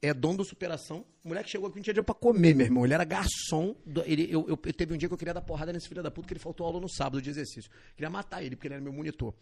é 0.03 0.13
dono 0.13 0.39
do 0.39 0.45
Superação. 0.45 1.05
O 1.25 1.29
moleque 1.29 1.49
chegou 1.51 1.69
aqui, 1.69 1.77
não 1.77 1.83
tinha 1.83 1.95
dinheiro 1.95 2.05
pra 2.05 2.15
comer, 2.15 2.55
meu 2.55 2.67
irmão. 2.67 2.85
Ele 2.85 2.93
era 2.95 3.05
garçom. 3.05 3.75
do- 3.87 4.03
ele, 4.05 4.29
eu, 4.31 4.45
eu- 4.49 4.57
teve 4.57 4.93
um 4.93 4.97
dia 4.97 5.09
que 5.09 5.15
eu 5.15 5.19
queria 5.19 5.33
dar 5.33 5.41
porrada 5.41 5.73
nesse 5.73 5.89
filho 5.89 6.03
da 6.03 6.11
puta, 6.11 6.27
que 6.29 6.33
ele 6.35 6.41
faltou 6.41 6.67
aula 6.67 6.81
no 6.81 6.89
sábado 6.89 7.23
de 7.23 7.31
exercício. 7.31 7.71
Queria 7.97 8.11
matar 8.11 8.43
ele, 8.43 8.57
porque 8.57 8.67
ele 8.69 8.75
era 8.75 8.83
meu 8.83 8.93
monitor. 8.93 9.33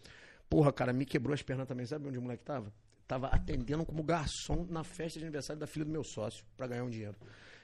Porra, 0.49 0.71
cara, 0.71 0.93
me 0.93 1.05
quebrou 1.05 1.33
as 1.33 1.41
pernas 1.41 1.67
também. 1.67 1.85
Sabe 1.85 2.07
onde 2.07 2.17
o 2.17 2.21
moleque 2.21 2.43
tava? 2.43 2.71
Tava 3.07 3.27
atendendo 3.27 3.83
como 3.85 4.01
garçom 4.03 4.65
na 4.69 4.83
festa 4.83 5.19
de 5.19 5.25
aniversário 5.25 5.59
da 5.59 5.67
filha 5.67 5.83
do 5.83 5.91
meu 5.91 6.03
sócio, 6.03 6.45
pra 6.55 6.67
ganhar 6.67 6.83
um 6.83 6.89
dinheiro. 6.89 7.15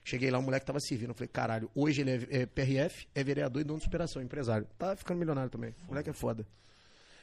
Cheguei 0.03 0.29
lá, 0.31 0.39
o 0.39 0.41
moleque 0.41 0.65
tava 0.65 0.79
servindo. 0.79 1.09
Eu 1.09 1.13
falei, 1.15 1.27
caralho, 1.29 1.69
hoje 1.75 2.01
ele 2.01 2.11
é, 2.11 2.41
é 2.41 2.45
PRF, 2.45 3.07
é 3.15 3.23
vereador 3.23 3.61
e 3.61 3.63
dono 3.65 3.77
de 3.79 3.85
superação, 3.85 4.21
empresário. 4.21 4.67
Tá 4.77 4.95
ficando 4.95 5.19
milionário 5.19 5.49
também. 5.51 5.73
O 5.83 5.89
moleque 5.89 6.09
é 6.09 6.13
foda. 6.13 6.45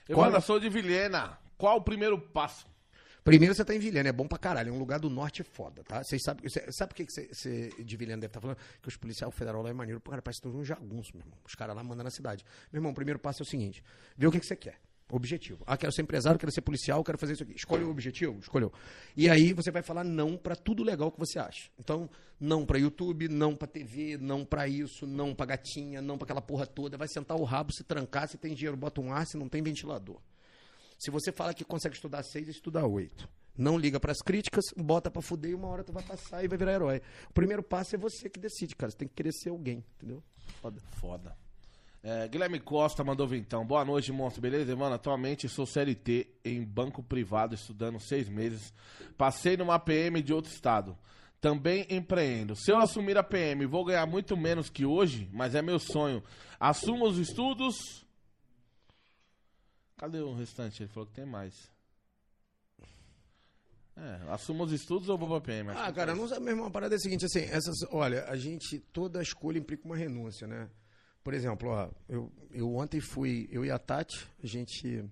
Evandro, 0.09 0.41
sou 0.41 0.61
de 0.61 0.69
Vilhena. 0.69 1.39
Qual 1.59 1.77
o 1.79 1.83
primeiro 1.83 2.19
passo? 2.19 2.65
Primeiro 3.27 3.55
você 3.55 3.65
tá 3.65 3.75
em 3.75 3.79
Vilhena, 3.79 4.09
é 4.09 4.13
bom 4.13 4.27
pra 4.27 4.39
caralho, 4.39 4.71
é 4.71 4.73
um 4.73 4.79
lugar 4.79 4.99
do 5.01 5.11
norte 5.11 5.43
foda, 5.43 5.83
tá? 5.85 6.03
Vocês 6.03 6.23
sabem, 6.23 6.49
cê- 6.49 6.71
sabe 6.71 6.93
o 6.93 6.95
que 6.95 7.05
que 7.05 7.13
você 7.13 7.29
cê 7.33 7.71
de 7.85 7.97
Vilhena 7.97 8.19
deve 8.21 8.31
estar 8.31 8.41
falando? 8.41 8.57
Que 8.81 8.89
os 8.89 8.97
policiais 8.97 9.35
federal 9.35 9.63
lá 9.63 9.69
é 9.71 9.73
maneiro, 9.73 10.01
pô, 10.01 10.11
cara, 10.11 10.23
parece 10.23 10.41
que 10.41 10.49
um 10.49 10.65
jagunço, 10.65 11.11
meu 11.15 11.23
irmão. 11.25 11.37
Os 11.45 11.55
caras 11.55 11.75
lá 11.75 11.83
mandam 11.83 12.05
na 12.05 12.11
cidade. 12.11 12.45
Meu 12.73 12.79
irmão, 12.79 12.93
o 12.93 12.95
primeiro 12.95 13.19
passo 13.19 13.43
é 13.43 13.45
o 13.45 13.47
seguinte, 13.47 13.83
vê 14.17 14.27
o 14.27 14.31
que 14.31 14.41
que 14.41 14.47
você 14.47 14.57
quer. 14.57 14.79
Objetivo. 15.09 15.63
Ah, 15.67 15.77
quero 15.77 15.93
ser 15.93 16.03
empresário, 16.03 16.37
quero 16.39 16.51
ser 16.51 16.63
policial, 16.63 17.05
quero 17.05 17.17
fazer 17.17 17.35
isso 17.35 17.43
aqui. 17.45 17.53
Escolheu 17.55 17.87
o 17.87 17.91
objetivo? 17.91 18.41
Escolheu. 18.41 18.73
E 19.17 19.31
aí 19.31 19.53
você 19.53 19.71
vai 19.71 19.81
falar 19.81 20.03
não 20.03 20.37
pra 20.37 20.57
tudo 20.57 20.83
legal 20.83 21.13
que 21.13 21.19
você 21.21 21.39
acha. 21.39 21.71
Então, 21.79 22.11
não 22.41 22.67
pra 22.67 22.77
YouTube, 22.77 23.29
não 23.29 23.55
pra 23.55 23.69
TV, 23.69 24.19
não 24.19 24.45
pra 24.45 24.67
isso, 24.67 25.07
não 25.07 25.33
pra 25.33 25.47
gatinha, 25.47 26.03
não 26.03 26.19
pra 26.19 26.25
aquela 26.25 26.43
porra 26.43 26.67
toda. 26.67 26.97
Vai 26.97 27.07
sentar 27.07 27.37
o 27.37 27.45
rabo, 27.45 27.73
se 27.73 27.85
trancar, 27.85 28.29
se 28.29 28.37
tem 28.37 28.53
dinheiro, 28.53 28.77
bota 28.77 29.01
um 29.01 29.13
ar, 29.13 29.25
se 29.27 29.37
não 29.37 29.49
tem 29.49 29.63
ventilador. 29.63 30.21
Se 30.99 31.11
você 31.11 31.31
fala 31.31 31.55
que 31.55 31.65
consegue 31.65 31.95
estudar 31.95 32.23
seis, 32.23 32.49
estuda 32.49 32.87
oito. 32.87 33.29
Não 33.57 33.79
liga 33.79 33.99
pras 33.99 34.19
críticas, 34.19 34.65
bota 34.77 35.11
pra 35.11 35.23
fuder 35.23 35.53
e 35.53 35.55
uma 35.55 35.69
hora 35.69 35.83
tu 35.83 35.93
vai 35.93 36.03
passar 36.03 36.45
e 36.45 36.49
vai 36.49 36.59
virar 36.59 36.75
herói. 36.75 37.01
O 37.31 37.33
primeiro 37.33 37.63
passo 37.63 37.95
é 37.95 37.99
você 37.99 38.29
que 38.29 38.39
decide, 38.39 38.77
cara. 38.77 38.91
Você 38.91 38.99
tem 38.99 39.09
que 39.09 39.15
querer 39.15 39.33
ser 39.33 39.49
alguém, 39.49 39.83
entendeu? 39.97 40.23
Foda. 40.61 40.81
Foda. 41.01 41.37
É, 42.03 42.29
Guilherme 42.29 42.61
Costa 42.61 43.03
mandou 43.03 43.27
vintão. 43.27 43.67
Boa 43.67 43.85
noite, 43.85 44.13
monstro. 44.13 44.41
Beleza, 44.41 44.77
mano? 44.77 44.95
Atualmente 44.95 45.49
sou 45.49 45.67
CLT 45.67 46.29
em 46.45 46.63
banco 46.63 47.03
privado, 47.03 47.55
estudando 47.55 47.99
seis 47.99 48.29
meses. 48.29 48.73
Passei 49.17 49.57
numa 49.57 49.79
PM 49.79 50.23
de 50.23 50.33
outro 50.33 50.53
estado. 50.53 50.97
Também 51.41 51.85
empreendo. 51.91 52.55
Se 52.55 52.71
eu 52.71 52.79
assumir 52.79 53.19
a 53.19 53.25
PM, 53.25 53.67
vou 53.67 53.85
ganhar 53.85 54.07
muito 54.07 54.37
menos 54.37 54.71
que 54.71 54.85
hoje, 54.85 55.29
mas 55.33 55.55
é 55.55 55.63
meu 55.63 55.79
sonho. 55.79 56.23
Assumo 56.61 57.07
os 57.07 57.19
estudos. 57.19 58.06
Cadê 59.97 60.21
o 60.21 60.35
restante? 60.35 60.83
Ele 60.83 60.91
falou 60.91 61.07
que 61.07 61.15
tem 61.15 61.27
mais. 61.27 61.71
É, 63.97 64.31
assumo 64.31 64.65
os 64.65 64.73
estudos 64.73 65.09
ou 65.09 65.17
vou 65.17 65.29
pra 65.29 65.41
PM? 65.41 65.71
Ah, 65.71 65.91
cara, 65.91 66.15
não 66.15 66.29
sabe, 66.29 66.43
meu 66.43 66.53
irmão, 66.53 66.67
a 66.67 66.71
parada 66.71 66.95
é 66.95 66.97
a 66.97 67.01
seguinte, 67.01 67.25
assim, 67.25 67.41
essas, 67.45 67.77
olha, 67.91 68.27
a 68.27 68.37
gente, 68.37 68.79
toda 68.93 69.23
escolha 69.23 69.59
implica 69.59 69.87
uma 69.87 69.97
renúncia, 69.97 70.47
né? 70.47 70.69
Por 71.25 71.33
exemplo, 71.33 71.71
ó, 71.71 71.91
eu, 72.07 72.31
eu 72.53 72.75
ontem 72.75 73.01
fui, 73.01 73.49
eu 73.51 73.65
e 73.65 73.71
a 73.71 73.79
Tati, 73.79 74.29
a 74.43 74.47
gente 74.47 75.03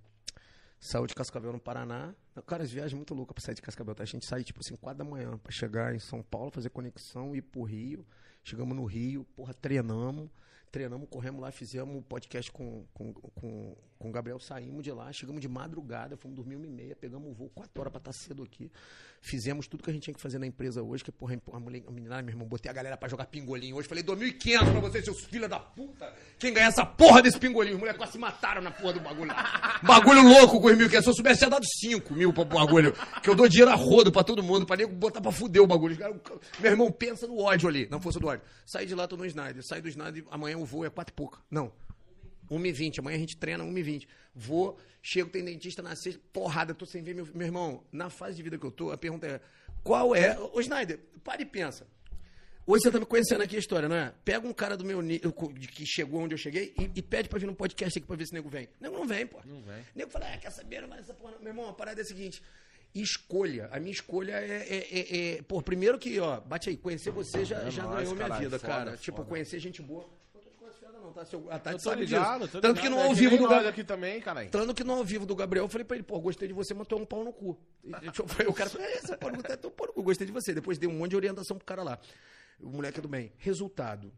saiu 0.78 1.06
de 1.06 1.14
Cascavel 1.14 1.52
no 1.52 1.58
Paraná. 1.58 2.14
Cara, 2.46 2.62
as 2.62 2.70
viagens 2.70 2.92
muito 2.92 3.14
loucas 3.14 3.34
pra 3.34 3.42
sair 3.42 3.54
de 3.54 3.62
Cascavel, 3.62 3.94
tá? 3.94 4.02
A 4.02 4.06
gente 4.06 4.26
sai, 4.26 4.44
tipo 4.44 4.60
assim, 4.60 4.76
4 4.76 4.98
da 5.02 5.10
manhã 5.10 5.38
pra 5.38 5.50
chegar 5.50 5.94
em 5.94 5.98
São 5.98 6.22
Paulo, 6.22 6.50
fazer 6.50 6.68
conexão, 6.68 7.34
ir 7.34 7.40
pro 7.40 7.62
Rio. 7.62 8.06
Chegamos 8.44 8.76
no 8.76 8.84
Rio, 8.84 9.24
porra, 9.34 9.54
treinamos. 9.54 10.28
Treinamos, 10.70 11.08
corremos 11.08 11.40
lá, 11.40 11.50
fizemos 11.52 11.96
um 11.96 12.02
podcast 12.02 12.50
com, 12.50 12.84
com, 12.92 13.14
com, 13.14 13.76
com 14.04 14.10
o 14.10 14.12
Gabriel, 14.12 14.38
saímos 14.38 14.84
de 14.84 14.92
lá, 14.92 15.10
chegamos 15.12 15.40
de 15.40 15.48
madrugada, 15.48 16.14
fomos 16.14 16.36
dormir 16.36 16.56
uma 16.56 16.66
e 16.66 16.70
meia, 16.70 16.94
pegamos 16.94 17.30
o 17.30 17.32
voo 17.32 17.50
4 17.54 17.80
horas 17.80 17.90
pra 17.90 17.98
estar 17.98 18.12
cedo 18.12 18.42
aqui. 18.42 18.70
Fizemos 19.18 19.66
tudo 19.66 19.82
que 19.82 19.88
a 19.88 19.92
gente 19.94 20.02
tinha 20.02 20.14
que 20.14 20.20
fazer 20.20 20.38
na 20.38 20.46
empresa 20.46 20.82
hoje, 20.82 21.02
que, 21.02 21.10
porra, 21.10 21.40
a 21.54 21.58
mulher, 21.58 21.82
a 21.88 21.90
menina, 21.90 22.20
meu 22.20 22.32
irmão, 22.32 22.46
botei 22.46 22.70
a 22.70 22.74
galera 22.74 22.98
pra 22.98 23.08
jogar 23.08 23.24
pingolim 23.24 23.72
hoje. 23.72 23.88
Falei, 23.88 24.04
2.500 24.04 24.58
pra 24.58 24.80
vocês, 24.80 25.04
seus 25.06 25.24
filhos 25.24 25.48
da 25.48 25.58
puta. 25.58 26.12
Quem 26.38 26.52
ganhar 26.52 26.66
essa 26.66 26.84
porra 26.84 27.22
desse 27.22 27.38
pingolim? 27.38 27.72
Os 27.72 27.78
moleques 27.78 27.96
quase 27.96 28.12
se 28.12 28.18
mataram 28.18 28.60
na 28.60 28.70
porra 28.70 28.92
do 28.92 29.00
bagulho. 29.00 29.32
bagulho 29.82 30.22
louco 30.22 30.60
com 30.60 30.66
os 30.66 30.76
mil, 30.76 30.90
que 30.90 31.00
se 31.00 31.08
eu 31.08 31.14
soubesse, 31.14 31.38
tinha 31.38 31.50
dado 31.50 31.64
5 31.64 32.12
mil 32.12 32.30
pro 32.30 32.44
bagulho. 32.44 32.92
Que 33.22 33.30
eu 33.30 33.34
dou 33.34 33.48
dinheiro 33.48 33.70
a 33.70 33.74
rodo 33.74 34.12
pra 34.12 34.22
todo 34.22 34.42
mundo, 34.42 34.66
pra 34.66 34.76
nego 34.76 34.92
botar 34.92 35.22
pra 35.22 35.32
fuder 35.32 35.62
o 35.62 35.66
bagulho. 35.66 35.96
Meu 36.60 36.72
irmão, 36.72 36.92
pensa 36.92 37.26
no 37.26 37.38
ódio 37.38 37.70
ali, 37.70 37.88
não 37.90 38.02
fosse 38.02 38.20
do 38.20 38.26
ódio. 38.26 38.44
Saí 38.66 38.84
de 38.84 38.94
lá, 38.94 39.08
tô 39.08 39.16
no 39.16 39.24
Snyder. 39.24 39.66
Saí 39.66 39.80
do 39.80 39.88
Snyder, 39.88 40.24
amanhã 40.30 40.58
o 40.58 40.66
voo 40.66 40.84
é 40.84 40.90
4 40.90 41.10
e 41.10 41.16
pouca. 41.16 41.38
Não. 41.50 41.72
1h20, 42.50 42.98
amanhã 42.98 43.16
a 43.16 43.20
gente 43.20 43.36
treina 43.36 43.64
1h20. 43.64 44.06
Vou, 44.34 44.78
chego, 45.02 45.30
tem 45.30 45.44
dentista 45.44 45.82
na 45.82 45.94
sexta, 45.96 46.20
porrada, 46.32 46.74
tô 46.74 46.84
sem 46.86 47.02
ver 47.02 47.14
meu, 47.14 47.26
meu 47.34 47.46
irmão. 47.46 47.84
Na 47.92 48.10
fase 48.10 48.36
de 48.36 48.42
vida 48.42 48.58
que 48.58 48.64
eu 48.64 48.70
tô, 48.70 48.90
a 48.90 48.98
pergunta 48.98 49.26
é: 49.26 49.40
qual 49.82 50.14
é. 50.14 50.38
Ô, 50.38 50.60
Snyder, 50.60 50.98
para 51.22 51.42
e 51.42 51.44
pensa. 51.46 51.86
Hoje 52.66 52.82
você 52.84 52.90
tá 52.90 52.98
me 52.98 53.04
conhecendo 53.04 53.42
aqui 53.42 53.56
a 53.56 53.58
história, 53.58 53.86
não 53.90 53.96
é? 53.96 54.14
Pega 54.24 54.48
um 54.48 54.52
cara 54.52 54.74
do 54.74 54.86
meu 54.86 55.02
nível, 55.02 55.30
de 55.52 55.68
que 55.68 55.84
chegou 55.84 56.22
onde 56.22 56.32
eu 56.34 56.38
cheguei, 56.38 56.72
e, 56.78 56.90
e 56.98 57.02
pede 57.02 57.28
pra 57.28 57.38
vir 57.38 57.44
num 57.44 57.54
podcast 57.54 57.98
aqui 57.98 58.06
pra 58.06 58.16
ver 58.16 58.24
se 58.24 58.32
o 58.32 58.34
nego 58.34 58.48
vem. 58.48 58.64
O 58.80 58.82
nego 58.82 58.96
não 58.96 59.06
vem, 59.06 59.26
pô. 59.26 59.38
Não 59.44 59.60
vem. 59.60 59.80
O 59.80 59.84
nego 59.94 60.10
fala, 60.10 60.32
ah, 60.32 60.38
quer 60.38 60.50
saber? 60.50 60.80
Não 60.80 60.88
vai 60.88 60.96
nessa 60.98 61.12
porra. 61.12 61.32
não." 61.32 61.40
Meu 61.40 61.48
irmão, 61.50 61.68
a 61.68 61.74
parada 61.74 62.00
é 62.00 62.02
a 62.02 62.06
seguinte. 62.06 62.42
Escolha. 62.94 63.68
A 63.70 63.78
minha 63.78 63.92
escolha 63.92 64.32
é, 64.32 64.66
é, 64.66 64.76
é, 64.78 65.36
é- 65.36 65.42
Pô, 65.42 65.60
primeiro 65.60 65.98
que, 65.98 66.18
ó, 66.20 66.40
bate 66.40 66.70
aí, 66.70 66.76
conhecer 66.78 67.10
você 67.10 67.44
já, 67.44 67.58
É 67.58 67.70
já 67.70 67.84
ganhou 67.86 68.14
minha 68.14 68.28
vida, 68.38 68.58
foda, 68.58 68.72
cara. 68.72 68.96
Tipo, 68.96 69.18
foda. 69.18 69.28
conhecer 69.28 69.58
gente 69.58 69.82
boa. 69.82 70.04
Não 70.04 70.40
tô 70.40 70.48
de 70.48 70.56
conversa 70.56 70.78
fiada, 70.78 70.94
não, 70.94 71.02
tá? 71.14 71.24
Seu, 71.24 71.50
a 71.50 71.58
Tati 71.58 71.76
Eu 71.76 71.78
tô 71.82 71.90
sabe 71.90 72.04
ligado, 72.04 72.44
disso. 72.46 72.60
Tanto 72.60 72.80
que 72.80 72.88
no 72.88 72.98
É 72.98 73.06
ao 73.06 73.14
vivo 73.14 73.36
do 73.38 73.48
Gabriel. 73.48 73.68
aqui 73.70 73.84
também, 73.84 74.20
caralho. 74.20 74.50
Tanto 74.50 74.74
que 74.74 74.84
no 74.84 74.92
ao 74.94 75.04
vivo 75.04 75.24
do 75.24 75.34
Gabriel, 75.34 75.64
eu 75.64 75.68
falei 75.68 75.84
pra 75.84 75.96
ele, 75.96 76.04
pô, 76.04 76.20
gostei 76.20 76.48
de 76.48 76.54
você, 76.54 76.74
mas 76.74 76.86
tu 76.86 76.94
é 76.96 76.98
um 76.98 77.06
pau 77.06 77.24
no 77.24 77.32
cu. 77.32 77.58
E, 77.82 77.90
deixa 77.92 78.22
eu- 78.22 78.26
eu, 78.44 78.50
o 78.50 78.54
cara 78.54 78.68
falou, 78.68 78.86
é, 78.86 79.00
você 79.00 79.16
pode 79.16 79.36
botar 79.36 79.56
teu 79.56 79.70
pau 79.70 79.86
no 79.86 79.92
cu, 79.92 80.02
gostei 80.02 80.26
de 80.26 80.32
você. 80.32 80.52
Depois 80.52 80.76
dei 80.78 80.88
um 80.88 80.94
monte 80.98 81.10
de 81.10 81.16
orientação 81.16 81.56
pro 81.56 81.64
cara 81.64 81.82
lá. 81.82 81.98
O 82.60 82.68
moleque 82.68 82.98
é 82.98 83.02
do 83.02 83.08
bem. 83.08 83.32
Resultado. 83.38 84.12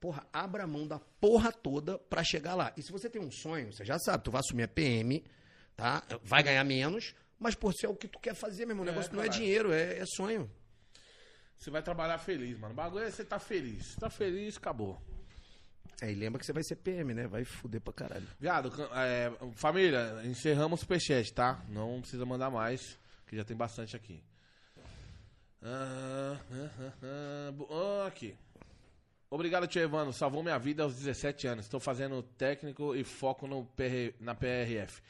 Porra, 0.00 0.26
abra 0.32 0.64
a 0.64 0.66
mão 0.66 0.86
da 0.86 0.98
porra 0.98 1.52
toda 1.52 1.96
pra 1.98 2.24
chegar 2.24 2.54
lá. 2.54 2.72
E 2.76 2.82
se 2.82 2.90
você 2.90 3.08
tem 3.08 3.22
um 3.22 3.30
sonho, 3.30 3.72
você 3.72 3.84
já 3.84 3.98
sabe, 3.98 4.24
tu 4.24 4.30
vai 4.30 4.40
assumir 4.40 4.64
a 4.64 4.68
PM, 4.68 5.24
tá? 5.76 6.02
Vai 6.24 6.42
ganhar 6.42 6.64
menos, 6.64 7.14
mas 7.38 7.54
por 7.54 7.72
ser 7.72 7.86
o 7.86 7.94
que 7.94 8.08
tu 8.08 8.18
quer 8.18 8.34
fazer, 8.34 8.66
meu 8.66 8.72
irmão. 8.72 8.82
O 8.84 8.86
negócio 8.88 9.14
não 9.14 9.22
é 9.22 9.28
dinheiro, 9.28 9.72
é, 9.72 9.98
é 9.98 10.04
sonho. 10.06 10.50
Você 11.56 11.70
vai 11.70 11.80
trabalhar 11.80 12.18
feliz, 12.18 12.58
mano. 12.58 12.72
O 12.72 12.76
bagulho 12.76 13.04
é 13.04 13.10
você 13.12 13.24
tá 13.24 13.38
feliz. 13.38 13.94
Tá 13.94 14.10
feliz, 14.10 14.56
acabou. 14.56 15.00
É, 16.00 16.10
e 16.10 16.14
lembra 16.14 16.38
que 16.38 16.46
você 16.46 16.52
vai 16.52 16.62
ser 16.62 16.76
PM, 16.76 17.14
né? 17.14 17.26
Vai 17.26 17.44
fuder 17.44 17.80
pra 17.80 17.92
caralho. 17.92 18.26
Viado, 18.40 18.72
é, 18.94 19.32
família, 19.54 20.20
encerramos 20.24 20.80
o 20.80 20.82
superchat, 20.82 21.32
tá? 21.32 21.62
Não 21.68 22.00
precisa 22.00 22.26
mandar 22.26 22.50
mais, 22.50 22.98
que 23.26 23.36
já 23.36 23.44
tem 23.44 23.56
bastante 23.56 23.94
aqui. 23.94 24.22
Ah, 25.62 26.36
ah, 26.50 26.70
ah, 26.80 26.92
ah, 27.02 27.52
ah, 27.70 28.06
aqui. 28.06 28.36
Obrigado, 29.30 29.66
tio 29.66 29.80
Evandro. 29.80 30.12
Salvou 30.12 30.42
minha 30.42 30.58
vida 30.58 30.82
aos 30.82 30.96
17 30.96 31.46
anos. 31.46 31.64
Estou 31.64 31.80
fazendo 31.80 32.22
técnico 32.22 32.94
e 32.94 33.04
foco 33.04 33.46
no 33.46 33.64
PR 33.64 34.12
na 34.20 34.34
PRF. 34.34 35.00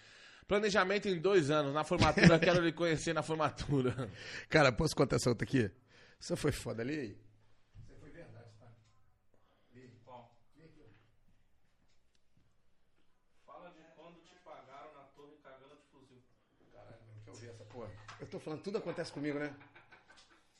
Planejamento 0.46 1.08
em 1.08 1.18
dois 1.18 1.50
anos. 1.50 1.72
Na 1.72 1.82
formatura, 1.82 2.38
quero 2.38 2.60
lhe 2.60 2.72
conhecer 2.72 3.14
na 3.14 3.22
formatura. 3.22 4.08
Cara, 4.48 4.70
posso 4.70 4.94
contar 4.94 5.16
essa 5.16 5.30
outra 5.30 5.44
aqui? 5.44 5.70
Isso 6.20 6.36
foi 6.36 6.52
foda 6.52 6.82
ali. 6.82 7.18
Fala 13.44 13.70
de 13.70 13.82
quando 13.96 14.22
te 14.22 14.36
pagaram 14.44 14.92
na 14.94 15.04
torre 15.16 15.34
cagando 15.42 15.74
de 15.74 15.82
fuzil. 15.90 16.22
Deixa 17.14 17.30
eu 17.30 17.34
ver 17.34 17.50
essa 17.50 17.64
porra. 17.64 17.90
Eu 18.20 18.21
tô 18.32 18.40
falando, 18.40 18.62
tudo 18.62 18.78
acontece 18.78 19.12
comigo, 19.12 19.38
né? 19.38 19.54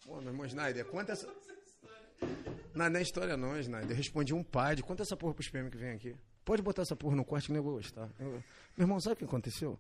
Pô, 0.05 0.17
meu 0.21 0.29
irmão 0.33 0.47
Snyder, 0.47 0.85
conta 0.87 1.13
essa. 1.13 1.27
Não, 2.75 2.89
não 2.89 2.99
é 2.99 3.03
história 3.03 3.37
não, 3.37 3.59
Snyder. 3.59 3.91
Eu 3.91 3.97
respondi 3.97 4.35
um 4.35 4.43
padre. 4.43 4.83
Conta 4.83 5.03
essa 5.03 5.17
porra 5.17 5.35
pros 5.35 5.49
PM 5.49 5.71
que 5.71 5.77
vem 5.77 5.93
aqui. 5.93 6.17
Pode 6.45 6.63
botar 6.63 6.83
essa 6.83 6.97
porra 6.97 7.17
no 7.17 7.25
corte 7.25 7.47
que 7.47 7.53
nem 7.53 7.59
eu 7.59 7.63
vou 7.65 7.75
gostar. 7.75 8.11
Eu- 8.19 8.31
Meu 8.77 8.85
irmão, 8.85 9.01
sabe 9.01 9.15
o 9.15 9.17
que 9.17 9.25
aconteceu? 9.25 9.79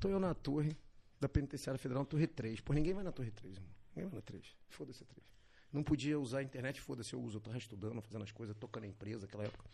Tô 0.00 0.08
eu 0.08 0.18
na 0.18 0.34
torre 0.34 0.76
da 1.20 1.28
Penitenciária 1.28 1.78
Federal, 1.78 2.04
torre 2.04 2.26
3. 2.26 2.60
Pô, 2.60 2.72
ninguém 2.72 2.94
vai 2.94 3.04
na 3.04 3.12
torre 3.12 3.30
3, 3.30 3.56
irmão. 3.56 3.70
Ninguém 3.94 4.08
vai 4.10 4.16
na 4.16 4.22
3. 4.22 4.56
Foda-se 4.68 5.02
a 5.02 5.06
3. 5.06 5.24
Não 5.72 5.82
podia 5.84 6.18
usar 6.18 6.38
a 6.38 6.42
internet, 6.42 6.80
foda-se, 6.80 7.12
eu 7.12 7.20
uso. 7.20 7.36
Eu 7.36 7.40
tava 7.40 7.58
estudando, 7.58 8.00
fazendo 8.00 8.24
as 8.24 8.32
coisas, 8.32 8.56
tocando 8.58 8.84
a 8.84 8.86
empresa, 8.88 9.26
aquela 9.26 9.44
época. 9.44 9.64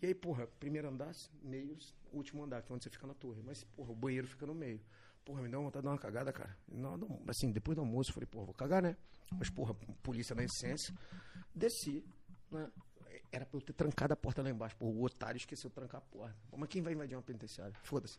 E 0.00 0.06
aí, 0.06 0.14
porra, 0.14 0.46
primeiro 0.58 0.88
andar, 0.88 1.12
meios, 1.42 1.94
último 2.12 2.42
andar, 2.42 2.62
que 2.62 2.72
é 2.72 2.74
onde 2.74 2.84
você 2.84 2.90
fica 2.90 3.06
na 3.06 3.14
torre. 3.14 3.42
Mas, 3.44 3.62
porra, 3.64 3.92
o 3.92 3.94
banheiro 3.94 4.26
fica 4.26 4.46
no 4.46 4.54
meio. 4.54 4.80
Porra, 5.28 5.42
me 5.42 5.48
deu 5.50 5.62
vontade 5.62 5.82
de 5.82 5.84
dar 5.84 5.90
uma 5.90 5.98
cagada, 5.98 6.32
cara. 6.32 6.56
Não, 6.66 6.96
não, 6.96 7.20
assim, 7.28 7.52
depois 7.52 7.76
do 7.76 7.82
almoço, 7.82 8.14
falei, 8.14 8.26
porra, 8.26 8.46
vou 8.46 8.54
cagar, 8.54 8.80
né? 8.80 8.96
Mas, 9.38 9.50
porra, 9.50 9.74
polícia 10.02 10.34
na 10.34 10.42
essência. 10.42 10.94
Desci, 11.54 12.02
né? 12.50 12.66
Era 13.30 13.44
pra 13.44 13.58
eu 13.58 13.60
ter 13.60 13.74
trancado 13.74 14.14
a 14.14 14.16
porta 14.16 14.40
lá 14.40 14.48
embaixo. 14.48 14.74
Pô, 14.76 14.86
o 14.86 15.04
otário 15.04 15.36
esqueceu 15.36 15.68
de 15.68 15.74
trancar 15.74 15.98
a 15.98 16.00
porta. 16.00 16.34
Pô, 16.50 16.56
mas 16.56 16.70
quem 16.70 16.80
vai 16.80 16.94
invadir 16.94 17.14
uma 17.14 17.20
penitenciária? 17.20 17.74
Foda-se. 17.82 18.18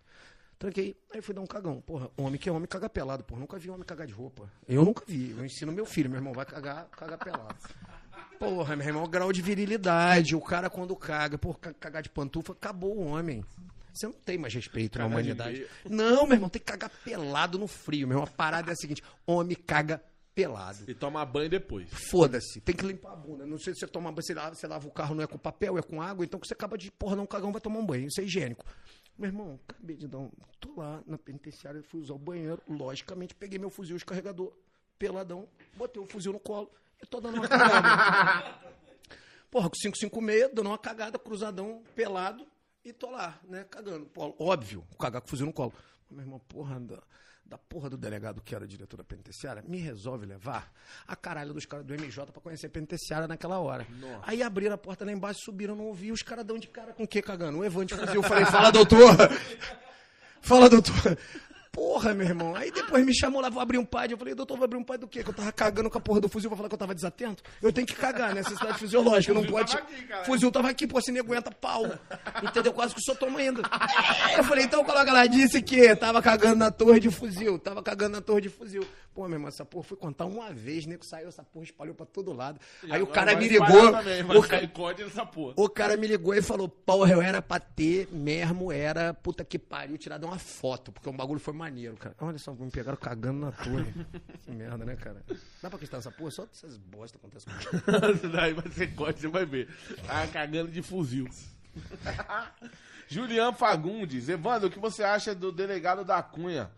Tranquei, 0.59 0.95
aí 1.11 1.19
fui 1.19 1.33
dar 1.33 1.41
um 1.41 1.47
cagão. 1.47 1.81
Porra, 1.81 2.11
homem 2.15 2.39
que 2.39 2.47
é 2.47 2.51
homem 2.51 2.67
caga 2.67 2.87
pelado, 2.87 3.23
porra. 3.23 3.41
Nunca 3.41 3.57
vi 3.57 3.71
homem 3.71 3.83
cagar 3.83 4.05
de 4.05 4.13
roupa. 4.13 4.47
Eu 4.67 4.85
nunca 4.85 5.03
vi. 5.07 5.31
Eu 5.31 5.43
ensino 5.43 5.71
meu 5.71 5.87
filho, 5.87 6.11
meu 6.11 6.19
irmão, 6.19 6.31
vai 6.31 6.45
cagar, 6.45 6.89
cagar 6.89 7.17
pelado. 7.17 7.57
Porra, 8.37 8.75
meu 8.75 8.85
irmão, 8.85 9.09
grau 9.09 9.33
de 9.33 9.41
virilidade. 9.41 10.35
O 10.35 10.41
cara 10.41 10.69
quando 10.69 10.95
caga, 10.95 11.39
por 11.39 11.57
cagar 11.57 12.03
de 12.03 12.09
pantufa, 12.09 12.53
acabou 12.53 12.95
o 12.95 13.07
homem. 13.07 13.43
Você 13.99 14.07
não 14.07 14.13
tem 14.13 14.37
mais 14.37 14.53
respeito 14.53 14.97
na 14.97 15.07
humanidade. 15.07 15.67
Não, 15.89 16.25
meu 16.25 16.35
irmão, 16.35 16.47
tem 16.47 16.61
que 16.61 16.65
cagar 16.65 16.89
pelado 17.03 17.59
no 17.59 17.67
frio, 17.67 18.07
meu 18.07 18.15
irmão. 18.15 18.23
A 18.23 18.31
parada 18.31 18.71
é 18.71 18.73
a 18.73 18.75
seguinte: 18.75 19.03
homem 19.27 19.57
caga 19.57 20.01
pelado. 20.33 20.89
E 20.89 20.93
toma 20.93 21.25
banho 21.25 21.49
depois. 21.49 21.89
Foda-se, 22.09 22.61
tem 22.61 22.73
que 22.73 22.85
limpar 22.85 23.11
a 23.11 23.15
bunda. 23.17 23.45
Não 23.45 23.57
sei 23.57 23.73
se 23.73 23.81
você 23.81 23.87
toma 23.87 24.09
banho, 24.09 24.23
você 24.23 24.33
lava, 24.33 24.55
você 24.55 24.67
lava 24.67 24.87
o 24.87 24.91
carro, 24.91 25.15
não 25.15 25.23
é 25.23 25.27
com 25.27 25.37
papel, 25.37 25.77
é 25.77 25.81
com 25.81 26.01
água, 26.01 26.23
então 26.23 26.39
que 26.39 26.47
você 26.47 26.53
acaba 26.53 26.77
de 26.77 26.89
porra, 26.91 27.17
não 27.17 27.25
cagão, 27.25 27.51
vai 27.51 27.59
tomar 27.59 27.79
um 27.79 27.85
banho. 27.85 28.07
Isso 28.07 28.21
é 28.21 28.23
higiênico. 28.23 28.65
Meu 29.17 29.27
irmão, 29.27 29.59
acabei 29.67 29.97
de 29.97 30.07
dar 30.07 30.19
um. 30.19 30.31
Tô 30.61 30.73
lá 30.77 31.03
na 31.05 31.17
penitenciária, 31.17 31.83
fui 31.83 31.99
usar 31.99 32.13
o 32.13 32.17
banheiro, 32.17 32.61
logicamente, 32.69 33.35
peguei 33.35 33.59
meu 33.59 33.69
fuzil 33.69 33.97
descarregador, 33.97 34.53
peladão, 34.97 35.45
botei 35.75 36.01
o 36.01 36.05
fuzil 36.05 36.31
no 36.31 36.39
colo 36.39 36.71
e 37.03 37.05
tô 37.05 37.19
dando 37.19 37.35
uma 37.35 37.47
cagada. 37.49 38.59
Porra, 39.51 39.69
com 39.69 39.75
556, 39.75 40.53
dando 40.53 40.67
uma 40.67 40.77
cagada, 40.77 41.19
cruzadão, 41.19 41.83
pelado, 41.93 42.47
e 42.89 42.93
tô 42.93 43.09
lá, 43.09 43.39
né, 43.47 43.65
cagando. 43.69 44.05
Pô, 44.07 44.35
óbvio, 44.39 44.83
cagar 44.99 45.21
com 45.21 45.27
o 45.27 45.29
fuzil 45.29 45.45
no 45.45 45.53
colo. 45.53 45.73
Meu 46.09 46.21
irmão, 46.21 46.39
porra, 46.39 46.79
da, 46.79 46.97
da 47.45 47.57
porra 47.57 47.89
do 47.89 47.97
delegado 47.97 48.41
que 48.41 48.55
era 48.55 48.67
diretor 48.67 48.97
da 48.97 49.03
penitenciária, 49.03 49.63
me 49.67 49.77
resolve 49.77 50.25
levar 50.25 50.71
a 51.07 51.15
caralho 51.15 51.53
dos 51.53 51.65
caras 51.65 51.85
do 51.85 51.93
MJ 51.93 52.31
pra 52.31 52.41
conhecer 52.41 52.67
a 52.67 52.69
penitenciária 52.69 53.27
naquela 53.27 53.59
hora. 53.59 53.85
Aí 54.23 54.41
abriram 54.41 54.75
a 54.75 54.77
porta 54.77 55.05
lá 55.05 55.11
embaixo, 55.11 55.41
subiram, 55.43 55.75
não 55.75 55.85
ouvi, 55.85 56.11
os 56.11 56.23
caras 56.23 56.45
dão 56.45 56.57
de 56.57 56.67
cara 56.67 56.93
com 56.93 57.03
o 57.03 57.07
que 57.07 57.21
cagando? 57.21 57.59
O 57.59 57.65
Evante 57.65 57.95
fuzil. 57.95 58.15
Eu 58.15 58.23
falei, 58.23 58.45
fala, 58.47 58.71
doutor! 58.71 59.15
Fala, 60.41 60.69
doutor! 60.69 60.93
Porra, 61.79 62.13
meu 62.13 62.27
irmão. 62.27 62.55
Aí 62.55 62.69
depois 62.71 63.05
me 63.05 63.15
chamou 63.17 63.41
lá, 63.41 63.49
vou 63.49 63.61
abrir 63.61 63.77
um 63.77 63.85
pad. 63.85 64.11
Eu 64.11 64.17
falei, 64.17 64.35
doutor, 64.35 64.57
vou 64.57 64.65
abrir 64.65 64.77
um 64.77 64.83
pad 64.83 64.99
do 64.99 65.07
quê? 65.07 65.23
Que 65.23 65.29
eu 65.29 65.33
tava 65.33 65.49
cagando 65.53 65.89
com 65.89 65.97
a 65.97 66.01
porra 66.01 66.19
do 66.19 66.27
fuzil, 66.27 66.49
vai 66.49 66.57
falar 66.57 66.67
que 66.67 66.75
eu 66.75 66.79
tava 66.79 66.93
desatento? 66.93 67.41
Eu 67.61 67.71
tenho 67.71 67.87
que 67.87 67.95
cagar, 67.95 68.35
necessidade 68.35 68.77
fisiológica. 68.77 69.33
Não 69.33 69.45
pode. 69.45 69.71
tava 69.71 69.85
aqui, 69.87 70.25
fuzil 70.25 70.51
tava 70.51 70.69
aqui, 70.69 70.85
pô, 70.85 70.99
se 71.01 71.09
nem 71.09 71.21
aguenta 71.21 71.49
pau. 71.51 71.85
Entendeu? 72.43 72.73
Quase 72.73 72.93
que 72.93 72.99
o 72.99 73.03
senhor 73.03 73.15
toma 73.17 73.39
ainda. 73.39 73.61
Eu 74.37 74.43
falei, 74.43 74.65
então 74.65 74.83
coloca 74.83 75.09
lá, 75.13 75.25
disse 75.25 75.61
que 75.61 75.95
tava 75.95 76.21
cagando 76.21 76.57
na 76.57 76.69
torre 76.69 76.99
de 76.99 77.09
fuzil. 77.09 77.57
Tava 77.57 77.81
cagando 77.81 78.17
na 78.17 78.21
torre 78.21 78.41
de 78.41 78.49
fuzil. 78.49 78.85
Pô, 79.13 79.23
meu 79.27 79.35
irmão, 79.35 79.47
essa 79.47 79.63
porra 79.63 79.83
fui 79.85 79.97
contar 79.97 80.25
uma 80.25 80.51
vez, 80.51 80.85
nego 80.85 81.05
saiu, 81.05 81.29
essa 81.29 81.43
porra 81.43 81.63
espalhou 81.63 81.95
pra 81.95 82.05
todo 82.05 82.33
lado. 82.33 82.59
Aí 82.89 83.01
o 83.01 83.07
cara 83.07 83.35
me 83.37 83.47
ligou. 83.47 83.91
Também, 83.91 84.23
o 84.37 84.41
ca- 84.49 84.57
o 85.55 85.69
cara 85.69 85.95
me 85.95 86.07
ligou 86.07 86.33
e 86.33 86.41
falou, 86.41 86.67
porra, 86.67 87.13
eu 87.13 87.21
era 87.21 87.41
pra 87.41 87.57
ter 87.59 88.07
mesmo, 88.11 88.69
era 88.71 89.13
puta 89.13 89.45
que 89.45 89.57
pariu, 89.57 89.97
tirado 89.97 90.25
uma 90.25 90.37
foto, 90.37 90.91
porque 90.91 91.07
o 91.09 91.13
bagulho 91.13 91.39
foi 91.39 91.53
maneiro, 91.69 91.95
cara. 91.97 92.15
Olha 92.19 92.37
só, 92.37 92.53
me 92.53 92.69
pegaram 92.71 92.97
cagando 92.97 93.39
na 93.39 93.51
torre. 93.51 93.93
que 94.43 94.51
merda, 94.51 94.83
né, 94.83 94.95
cara? 94.95 95.23
Dá 95.61 95.69
pra 95.69 95.75
acreditar 95.75 95.97
nessa 95.97 96.11
porra? 96.11 96.31
Só 96.31 96.47
essas 96.51 96.77
bosta 96.77 97.17
acontecem 97.17 97.51
comigo. 97.53 98.27
Daí 98.33 98.53
vai 98.53 98.69
ser 98.71 98.95
corte, 98.95 99.21
você 99.21 99.27
vai 99.27 99.45
ver. 99.45 99.69
Ah, 100.07 100.27
cagando 100.27 100.71
de 100.71 100.81
fuzil. 100.81 101.27
Julian 103.07 103.53
Fagundes. 103.53 104.29
Evandro, 104.29 104.67
o 104.67 104.71
que 104.71 104.79
você 104.79 105.03
acha 105.03 105.33
do 105.33 105.51
delegado 105.51 106.03
da 106.03 106.21
Cunha? 106.21 106.69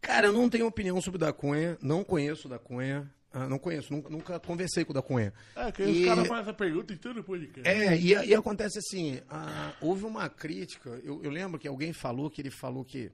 Cara, 0.00 0.26
eu 0.26 0.32
não 0.32 0.48
tenho 0.48 0.66
opinião 0.66 1.00
sobre 1.00 1.16
o 1.16 1.20
da 1.20 1.32
Cunha, 1.32 1.78
não 1.80 2.04
conheço 2.04 2.46
o 2.46 2.50
da 2.50 2.58
Cunha, 2.58 3.10
ah, 3.32 3.46
não 3.48 3.58
conheço, 3.58 3.92
nunca, 3.92 4.08
nunca 4.08 4.40
conversei 4.40 4.84
com 4.84 4.92
o 4.92 4.94
da 4.94 5.02
Cunha. 5.02 5.32
É, 5.54 5.72
que 5.72 5.82
E- 5.82 6.02
os 6.02 6.06
caras 6.06 6.28
fazem 6.28 6.42
essa 6.42 6.54
pergunta 6.54 6.92
em 6.92 6.96
todo 6.96 7.24
podcast. 7.24 7.68
É, 7.68 7.96
e, 7.96 8.08
e 8.12 8.34
acontece 8.34 8.78
assim, 8.78 9.20
ah, 9.28 9.72
houve 9.80 10.04
uma 10.04 10.28
crítica, 10.28 10.90
eu, 11.02 11.22
eu 11.22 11.30
lembro 11.30 11.58
que 11.58 11.66
alguém 11.66 11.92
falou 11.92 12.30
que 12.30 12.40
ele 12.40 12.50
falou 12.50 12.84
que, 12.84 13.10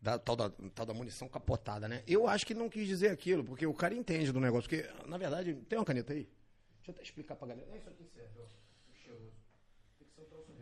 da 0.00 0.18
tal, 0.18 0.36
da 0.36 0.50
tal 0.74 0.86
da 0.86 0.94
munição 0.94 1.28
capotada, 1.28 1.88
né? 1.88 2.02
Eu 2.06 2.26
acho 2.26 2.46
que 2.46 2.54
não 2.54 2.68
quis 2.68 2.86
dizer 2.86 3.10
aquilo, 3.10 3.44
porque 3.44 3.66
o 3.66 3.74
cara 3.74 3.94
entende 3.94 4.32
do 4.32 4.40
negócio, 4.40 4.68
porque, 4.68 4.88
na 5.06 5.16
verdade, 5.16 5.54
tem 5.68 5.78
uma 5.78 5.84
caneta 5.84 6.12
aí? 6.12 6.28
Deixa 6.76 6.90
eu 6.90 6.94
até 6.94 7.02
explicar 7.02 7.34
pra 7.36 7.48
galera. 7.48 7.68
É 7.72 7.78
isso 7.78 7.88
aqui 7.88 8.04
serve, 8.04 8.38
ó. 8.38 8.44
o. 8.44 9.32
Tem 9.98 10.06
que 10.06 10.14
ser 10.14 10.20
um 10.20 10.24
troço. 10.26 10.52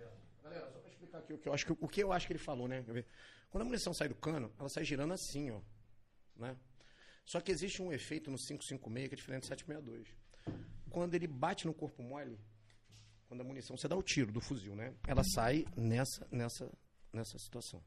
Galera, 0.43 0.71
só 0.71 0.79
pra 0.79 0.91
explicar 0.91 1.19
aqui 1.19 1.33
o 1.35 1.39
que 1.39 1.49
eu 1.49 1.53
acho 1.53 1.67
que, 1.67 1.73
o 1.73 1.89
que 1.89 2.03
eu 2.03 2.13
acho 2.13 2.27
que 2.27 2.33
ele 2.33 2.39
falou, 2.39 2.67
né? 2.69 2.85
Quando 3.51 3.63
a 3.63 3.65
munição 3.65 3.93
sai 3.93 4.09
do 4.09 4.15
cano, 4.15 4.53
ela 4.59 4.69
sai 4.69 4.85
girando 4.85 5.13
assim, 5.13 5.51
ó, 5.51 5.61
né? 6.37 6.57
Só 7.25 7.41
que 7.41 7.53
existe 7.53 7.81
um 7.81 7.93
efeito 7.93 8.31
no 8.31 8.37
556 8.37 9.09
que 9.09 9.15
é 9.15 9.17
diferente 9.17 9.43
do 9.43 9.47
762. 9.47 10.09
Quando 10.91 11.15
ele 11.15 11.27
bate 11.27 11.67
no 11.67 11.75
corpo 11.75 12.03
mole, 12.03 12.39
quando 13.27 13.41
a 13.41 13.45
munição, 13.45 13.77
você 13.77 13.89
dá 13.89 13.97
o 13.97 14.03
tiro 14.03 14.31
do 14.31 14.41
fuzil, 14.41 14.75
né? 14.75 14.95
Ela 15.07 15.23
sai 15.25 15.67
nessa, 15.77 16.27
nessa, 16.31 16.71
nessa 17.13 17.39
situação. 17.39 17.83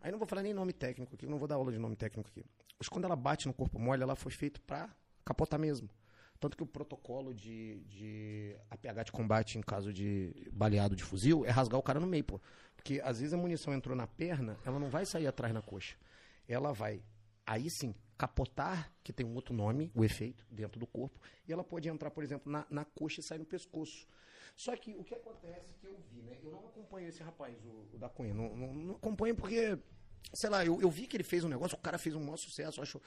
Aí 0.00 0.10
não 0.10 0.18
vou 0.18 0.26
falar 0.26 0.42
nem 0.42 0.54
nome 0.54 0.72
técnico 0.72 1.14
aqui, 1.14 1.26
não 1.26 1.38
vou 1.38 1.46
dar 1.46 1.56
aula 1.56 1.70
de 1.70 1.78
nome 1.78 1.96
técnico 1.96 2.28
aqui. 2.28 2.44
Mas 2.78 2.88
quando 2.88 3.04
ela 3.04 3.16
bate 3.16 3.46
no 3.46 3.52
corpo 3.52 3.78
mole, 3.78 4.02
ela 4.02 4.16
foi 4.16 4.32
feita 4.32 4.60
para 4.66 4.88
capotar 5.24 5.58
mesmo. 5.60 5.88
Tanto 6.38 6.56
que 6.56 6.62
o 6.62 6.66
protocolo 6.66 7.34
de, 7.34 7.84
de 7.84 8.56
APH 8.70 9.04
de 9.04 9.12
combate 9.12 9.58
em 9.58 9.60
caso 9.60 9.92
de 9.92 10.48
baleado 10.50 10.96
de 10.96 11.04
fuzil 11.04 11.44
é 11.44 11.50
rasgar 11.50 11.78
o 11.78 11.82
cara 11.82 12.00
no 12.00 12.06
meio, 12.06 12.24
pô. 12.24 12.40
Porque 12.74 12.98
às 13.04 13.20
vezes 13.20 13.34
a 13.34 13.36
munição 13.36 13.74
entrou 13.74 13.94
na 13.94 14.06
perna, 14.06 14.56
ela 14.64 14.78
não 14.78 14.88
vai 14.88 15.04
sair 15.04 15.26
atrás 15.26 15.52
na 15.52 15.60
coxa. 15.60 15.96
Ela 16.48 16.72
vai, 16.72 17.02
aí 17.46 17.68
sim, 17.68 17.94
capotar, 18.16 18.90
que 19.04 19.12
tem 19.12 19.26
um 19.26 19.34
outro 19.34 19.54
nome, 19.54 19.92
o 19.94 20.02
efeito, 20.02 20.46
dentro 20.50 20.80
do 20.80 20.86
corpo, 20.86 21.20
e 21.46 21.52
ela 21.52 21.62
pode 21.62 21.88
entrar, 21.90 22.10
por 22.10 22.24
exemplo, 22.24 22.50
na, 22.50 22.66
na 22.70 22.86
coxa 22.86 23.20
e 23.20 23.22
sair 23.22 23.38
no 23.38 23.44
pescoço. 23.44 24.06
Só 24.56 24.76
que 24.76 24.94
o 24.94 25.04
que 25.04 25.14
acontece 25.14 25.74
que 25.74 25.86
eu 25.86 25.96
vi, 26.10 26.22
né? 26.22 26.38
Eu 26.42 26.50
não 26.50 26.66
acompanho 26.66 27.08
esse 27.08 27.22
rapaz, 27.22 27.56
o, 27.64 27.94
o 27.94 27.98
da 27.98 28.08
Cunha. 28.08 28.34
Não, 28.34 28.54
não, 28.56 28.74
não 28.74 28.94
acompanho 28.96 29.34
porque, 29.34 29.78
sei 30.34 30.50
lá, 30.50 30.64
eu, 30.64 30.80
eu 30.80 30.90
vi 30.90 31.06
que 31.06 31.16
ele 31.16 31.24
fez 31.24 31.44
um 31.44 31.48
negócio, 31.48 31.76
o 31.76 31.80
cara 31.80 31.98
fez 31.98 32.14
um 32.14 32.20
maior 32.20 32.36
sucesso, 32.36 32.82
acho. 32.82 33.00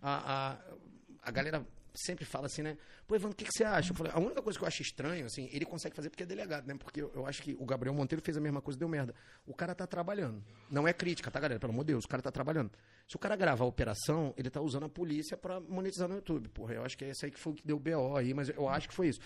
A, 0.00 0.52
a, 0.52 1.28
a 1.28 1.30
galera 1.30 1.66
sempre 1.96 2.24
fala 2.24 2.46
assim, 2.46 2.62
né? 2.62 2.76
Pô, 3.06 3.16
Evandro, 3.16 3.32
o 3.32 3.36
que, 3.36 3.44
que 3.44 3.52
você 3.52 3.64
acha? 3.64 3.92
Eu 3.92 3.96
falei, 3.96 4.12
a 4.12 4.18
única 4.18 4.42
coisa 4.42 4.58
que 4.58 4.64
eu 4.64 4.68
acho 4.68 4.82
estranho, 4.82 5.26
assim, 5.26 5.48
ele 5.52 5.64
consegue 5.64 5.96
fazer 5.96 6.10
porque 6.10 6.22
é 6.22 6.26
delegado, 6.26 6.66
né? 6.66 6.74
Porque 6.78 7.00
eu, 7.00 7.10
eu 7.14 7.26
acho 7.26 7.42
que 7.42 7.56
o 7.58 7.64
Gabriel 7.64 7.94
Monteiro 7.94 8.22
fez 8.22 8.36
a 8.36 8.40
mesma 8.40 8.60
coisa 8.60 8.78
deu 8.78 8.88
merda. 8.88 9.14
O 9.46 9.54
cara 9.54 9.74
tá 9.74 9.86
trabalhando. 9.86 10.44
Não 10.70 10.86
é 10.86 10.92
crítica, 10.92 11.30
tá, 11.30 11.40
galera? 11.40 11.58
Pelo 11.58 11.72
amor 11.72 11.84
de 11.84 11.92
Deus, 11.92 12.04
o 12.04 12.08
cara 12.08 12.22
tá 12.22 12.30
trabalhando. 12.30 12.70
Se 13.08 13.14
o 13.14 13.18
cara 13.20 13.36
gravar 13.36 13.64
a 13.64 13.68
operação, 13.68 14.34
ele 14.36 14.50
tá 14.50 14.60
usando 14.60 14.86
a 14.86 14.88
polícia 14.88 15.36
pra 15.36 15.60
monetizar 15.60 16.08
no 16.08 16.16
YouTube. 16.16 16.48
Porra, 16.48 16.74
eu 16.74 16.84
acho 16.84 16.98
que 16.98 17.04
é 17.04 17.10
esse 17.10 17.24
aí 17.24 17.30
que 17.30 17.38
foi 17.38 17.52
o 17.52 17.56
que 17.56 17.64
deu 17.64 17.78
BO 17.78 18.16
aí, 18.16 18.34
mas 18.34 18.48
eu 18.48 18.68
acho 18.68 18.88
que 18.88 18.94
foi 18.94 19.08
isso. 19.08 19.20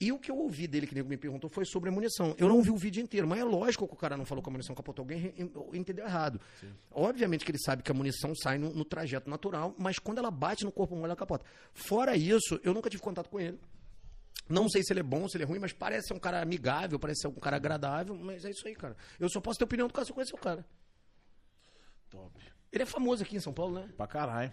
E 0.00 0.10
o 0.10 0.18
que 0.18 0.30
eu 0.30 0.38
ouvi 0.38 0.66
dele, 0.66 0.86
que 0.86 0.94
nego 0.94 1.06
me 1.06 1.18
perguntou, 1.18 1.50
foi 1.50 1.66
sobre 1.66 1.90
a 1.90 1.92
munição. 1.92 2.34
Eu 2.38 2.48
não 2.48 2.62
vi 2.62 2.70
o 2.70 2.76
vídeo 2.76 3.02
inteiro, 3.02 3.28
mas 3.28 3.38
é 3.38 3.44
lógico 3.44 3.86
que 3.86 3.92
o 3.92 3.96
cara 3.96 4.16
não 4.16 4.24
falou 4.24 4.42
que 4.42 4.48
a 4.48 4.52
munição 4.52 4.74
capotou. 4.74 5.02
Alguém 5.02 5.34
entendeu 5.74 6.06
errado. 6.06 6.40
Obviamente 6.90 7.44
que 7.44 7.50
ele 7.50 7.58
sabe 7.58 7.82
que 7.82 7.90
a 7.90 7.94
munição 7.94 8.34
sai 8.34 8.56
no, 8.56 8.72
no 8.72 8.86
trajeto 8.86 9.28
natural, 9.28 9.74
mas 9.78 9.98
quando 9.98 10.16
ela 10.16 10.30
bate 10.30 10.64
no 10.64 10.72
corpo 10.72 10.94
humano, 10.94 11.08
ela 11.08 11.16
capota. 11.16 11.44
Fora 11.74 12.16
isso, 12.16 12.58
eu 12.64 12.72
nunca 12.72 12.88
tive 12.88 13.02
contato 13.02 13.28
com 13.28 13.38
ele. 13.38 13.58
Não 14.48 14.66
sei 14.66 14.82
se 14.82 14.94
ele 14.94 15.00
é 15.00 15.02
bom, 15.02 15.28
se 15.28 15.36
ele 15.36 15.44
é 15.44 15.46
ruim, 15.46 15.58
mas 15.58 15.74
parece 15.74 16.08
ser 16.08 16.14
um 16.14 16.18
cara 16.18 16.40
amigável, 16.40 16.98
parece 16.98 17.20
ser 17.20 17.28
um 17.28 17.34
cara 17.34 17.56
agradável, 17.56 18.14
mas 18.14 18.46
é 18.46 18.50
isso 18.50 18.66
aí, 18.66 18.74
cara. 18.74 18.96
Eu 19.20 19.28
só 19.28 19.42
posso 19.42 19.58
ter 19.58 19.64
opinião 19.64 19.88
do 19.88 19.92
caso 19.92 20.06
se 20.06 20.12
eu 20.12 20.14
conhecer 20.14 20.34
o 20.34 20.38
cara. 20.38 20.64
Top. 22.08 22.55
Ele 22.76 22.82
é 22.82 22.86
famoso 22.86 23.22
aqui 23.22 23.36
em 23.36 23.40
São 23.40 23.52
Paulo, 23.54 23.74
né? 23.80 23.88
Pra 23.96 24.06
caralho. 24.06 24.52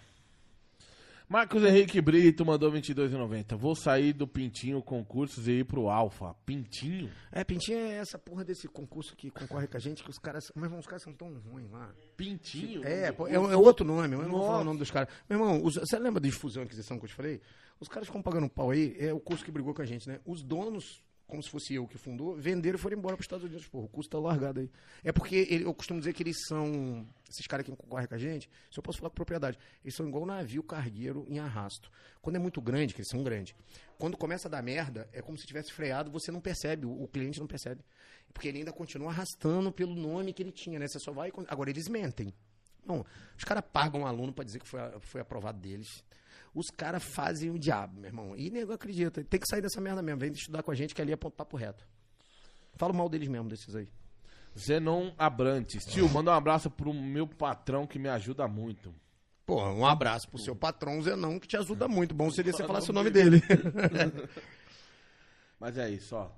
Marcos 1.28 1.64
Henrique 1.64 2.00
Brito 2.00 2.46
mandou 2.46 2.72
22,90. 2.72 3.56
Vou 3.58 3.76
sair 3.76 4.14
do 4.14 4.28
Pintinho 4.28 4.82
Concursos 4.82 5.48
e 5.48 5.52
ir 5.60 5.66
pro 5.66 5.90
Alfa. 5.90 6.36
Pintinho? 6.46 7.10
É, 7.32 7.44
Pintinho 7.44 7.78
é 7.80 7.96
essa 7.96 8.20
porra 8.20 8.44
desse 8.44 8.68
concurso 8.68 9.16
que 9.16 9.32
concorre 9.32 9.68
com 9.68 9.76
a 9.76 9.80
gente, 9.80 10.04
que 10.04 10.10
os 10.10 10.20
caras. 10.20 10.52
Meu 10.56 10.66
irmão, 10.66 10.80
os 10.80 10.86
caras 10.86 11.02
são 11.02 11.12
tão 11.14 11.34
ruins 11.52 11.72
lá. 11.72 11.90
Pintinho? 12.16 12.84
É, 12.86 13.12
pô, 13.12 13.28
é, 13.28 13.34
é 13.34 13.40
outro 13.58 13.86
nome, 13.86 14.14
eu 14.16 14.22
não 14.24 14.30
vou 14.30 14.46
falar 14.46 14.60
o 14.62 14.64
nome 14.64 14.80
dos 14.80 14.92
caras. 14.92 15.10
Meu 15.30 15.40
irmão, 15.40 15.62
os- 15.64 15.76
você 15.76 15.98
lembra 15.98 16.22
de 16.22 16.30
fusão 16.32 16.64
e 16.64 16.66
aquisição 16.66 16.98
que 17.00 17.06
eu 17.06 17.10
te 17.10 17.16
falei? 17.16 17.42
Os 17.80 17.88
caras 17.88 18.08
ficam 18.08 18.22
pagando 18.22 18.50
pau 18.50 18.70
aí, 18.72 18.96
é 19.00 19.12
o 19.14 19.20
curso 19.20 19.44
que 19.44 19.52
brigou 19.52 19.74
com 19.74 19.82
a 19.82 19.86
gente, 19.86 20.08
né? 20.08 20.20
Os 20.26 20.44
donos, 20.44 21.02
como 21.28 21.42
se 21.42 21.50
fosse 21.50 21.74
eu 21.74 21.88
que 21.88 21.98
fundou, 21.98 22.36
venderam 22.36 22.78
e 22.78 22.82
foram 22.82 22.98
embora 22.98 23.16
para 23.16 23.22
os 23.22 23.26
Estados 23.26 23.46
Unidos. 23.46 23.66
Porra, 23.68 23.86
o 23.86 23.88
custo 23.90 24.12
tá 24.12 24.20
largado 24.20 24.60
aí. 24.60 24.70
É 25.04 25.12
porque 25.12 25.36
ele- 25.50 25.66
eu 25.66 25.74
costumo 25.74 26.00
dizer 26.00 26.14
que 26.14 26.22
eles 26.22 26.38
são. 26.48 27.08
Esses 27.30 27.48
caras 27.48 27.66
que 27.66 27.72
concorrem 27.76 28.08
com 28.08 28.14
a 28.14 28.18
gente, 28.18 28.50
se 28.70 28.78
eu 28.78 28.84
posso 28.84 29.00
falar 29.00 29.10
com 29.10 29.16
propriedade, 29.16 29.58
eles 29.84 29.96
são 29.96 30.08
igual 30.08 30.26
navio 30.26 30.62
cargueiro 30.62 31.26
em 31.28 31.40
arrasto. 31.40 31.90
Quando 32.22 32.36
é 32.36 32.40
muito 32.40 32.62
grande, 32.62 32.94
que 32.94 33.00
eles 33.02 33.10
são 33.10 33.24
grandes, 33.24 33.56
quando 33.98 34.16
começa 34.16 34.48
a 34.48 34.52
dar 34.52 34.62
merda, 34.62 35.10
é 35.12 35.22
como 35.22 35.38
se 35.38 35.48
tivesse 35.48 35.72
freado, 35.74 36.12
você 36.12 36.32
não 36.32 36.40
percebe, 36.40 36.86
o, 36.86 37.04
o 37.04 37.08
cliente 37.08 37.40
não 37.40 37.48
percebe. 37.48 37.82
Porque 38.32 38.48
ele 38.48 38.60
ainda 38.60 38.72
continua 38.72 39.10
arrastando 39.10 39.72
pelo 39.72 39.96
nome 39.96 40.34
que 40.34 40.44
ele 40.44 40.52
tinha, 40.52 40.78
né? 40.78 40.88
Você 40.88 41.00
só 41.00 41.12
vai. 41.12 41.32
Agora, 41.48 41.70
eles 41.70 41.88
mentem. 41.88 42.32
Não, 42.86 43.06
os 43.38 43.44
caras 43.44 43.64
pagam 43.72 44.02
um 44.02 44.06
aluno 44.06 44.34
pra 44.34 44.44
dizer 44.44 44.60
que 44.60 44.68
foi, 44.68 44.80
foi 45.00 45.22
aprovado 45.22 45.60
deles. 45.60 46.04
Os 46.54 46.70
caras 46.70 47.04
fazem 47.04 47.50
o 47.50 47.58
diabo, 47.58 48.00
meu 48.00 48.10
irmão. 48.10 48.36
E 48.36 48.50
nego 48.50 48.74
acredita. 48.74 49.24
Tem 49.24 49.40
que 49.40 49.48
sair 49.48 49.62
dessa 49.62 49.82
merda 49.82 50.02
mesmo. 50.02 50.20
Vem 50.20 50.32
estudar 50.32 50.62
com 50.62 50.72
a 50.72 50.76
gente 50.76 50.94
que 50.94 51.02
ali 51.02 51.12
é 51.12 51.16
ponto 51.16 51.36
papo 51.36 51.58
reto. 51.58 51.88
Falo 52.76 52.94
mal 52.94 53.10
deles 53.10 53.28
mesmo, 53.28 53.50
desses 53.50 53.76
aí. 53.76 53.88
Zenon 54.58 55.12
Abrantes. 55.18 55.84
Tio, 55.86 56.08
manda 56.10 56.32
um 56.32 56.36
abraço 56.36 56.70
pro 56.70 56.94
meu 56.94 57.28
patrão 57.28 57.88
que 57.88 57.98
me 57.98 58.08
ajuda 58.08 58.48
muito. 58.48 58.94
Pô, 59.46 59.62
um 59.62 59.86
abraço 59.86 60.30
pro 60.30 60.40
seu 60.40 60.56
patrão 60.56 61.02
Zenão, 61.02 61.40
que 61.40 61.48
te 61.48 61.58
ajuda 61.58 61.88
muito. 61.88 62.16
Bom 62.16 62.32
seria 62.32 62.54
você 62.54 62.66
falasse 62.66 62.90
o 62.92 62.94
nome 62.94 63.10
dele. 63.10 63.42
Mas 65.60 65.78
é 65.78 65.90
isso, 65.90 66.16
ó. 66.16 66.32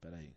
Pera 0.00 0.18
aí. 0.18 0.32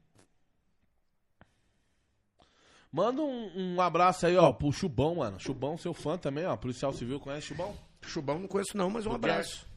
Manda 2.92 3.22
um, 3.22 3.76
um 3.76 3.82
abraço 3.82 4.26
aí, 4.26 4.36
ó, 4.36 4.52
pro 4.52 4.72
Chubão, 4.72 5.16
mano. 5.16 5.40
Chubão, 5.40 5.78
seu 5.78 5.94
fã 5.94 6.18
também, 6.18 6.46
ó. 6.46 6.56
Policial 6.56 6.94
Civil, 6.94 7.20
conhece 7.20 7.48
Chubão? 7.48 7.78
Chubão 8.08 8.40
não 8.40 8.48
conheço 8.48 8.76
não, 8.78 8.90
mas 8.90 9.06
um 9.06 9.10
Do 9.10 9.16
abraço. 9.16 9.68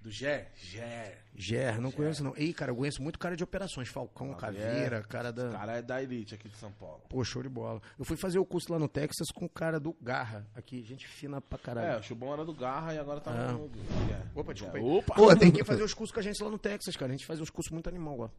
Do 0.00 0.10
Gé? 0.10 0.50
Gé. 0.56 1.18
Ger, 1.34 1.80
não 1.80 1.92
conheço 1.92 2.24
não. 2.24 2.36
Ih, 2.36 2.52
cara, 2.52 2.72
eu 2.72 2.76
conheço 2.76 3.00
muito 3.00 3.18
cara 3.20 3.36
de 3.36 3.44
operações. 3.44 3.88
Falcão, 3.88 4.34
Caveira, 4.34 4.96
é. 4.96 5.02
cara 5.02 5.32
da... 5.32 5.48
O 5.48 5.52
cara 5.52 5.76
é 5.78 5.82
da 5.82 6.02
elite 6.02 6.34
aqui 6.34 6.48
de 6.48 6.56
São 6.56 6.72
Paulo. 6.72 7.02
Pô, 7.08 7.22
show 7.22 7.40
de 7.40 7.48
bola. 7.48 7.80
Eu 7.96 8.04
fui 8.04 8.16
fazer 8.16 8.38
o 8.40 8.44
curso 8.44 8.72
lá 8.72 8.80
no 8.80 8.88
Texas 8.88 9.28
com 9.32 9.44
o 9.44 9.48
cara 9.48 9.78
do 9.78 9.92
Garra, 10.00 10.44
aqui, 10.56 10.82
gente 10.82 11.06
fina 11.06 11.40
pra 11.40 11.56
É, 11.56 11.62
caralho. 11.62 12.00
o 12.00 12.02
Chubão 12.02 12.32
era 12.32 12.44
do 12.44 12.52
Garra 12.52 12.94
e 12.94 12.98
agora 12.98 13.20
tá 13.20 13.30
Ah. 13.30 13.52
no... 13.52 13.68
Gé. 14.08 14.22
Opa, 14.34 14.52
desculpa 14.52 14.76
aí. 14.78 14.84
Opa! 14.84 15.14
Pô, 15.14 15.36
tem 15.36 15.52
que 15.52 15.62
fazer 15.64 15.84
os 15.84 15.94
cursos 15.94 16.12
com 16.12 16.18
a 16.18 16.22
gente 16.22 16.42
lá 16.42 16.50
no 16.50 16.58
Texas, 16.58 16.96
cara. 16.96 17.12
A 17.12 17.16
gente 17.16 17.24
faz 17.26 17.40
uns 17.40 17.48
cursos 17.50 17.70
muito 17.72 17.88
animal 17.88 18.16
lá. 18.18 18.30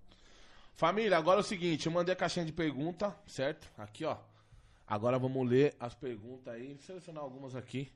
Família, 0.73 1.17
agora 1.17 1.39
é 1.39 1.41
o 1.41 1.45
seguinte, 1.45 1.85
eu 1.85 1.93
mandei 1.93 2.11
a 2.13 2.15
caixinha 2.17 2.45
de 2.45 2.51
pergunta, 2.51 3.15
certo? 3.25 3.71
Aqui, 3.77 4.03
ó. 4.03 4.17
Agora 4.85 5.17
vamos 5.17 5.47
ler 5.49 5.73
as 5.79 5.95
perguntas 5.95 6.53
aí, 6.53 6.77
selecionar 6.81 7.23
algumas 7.23 7.55
aqui. 7.55 7.89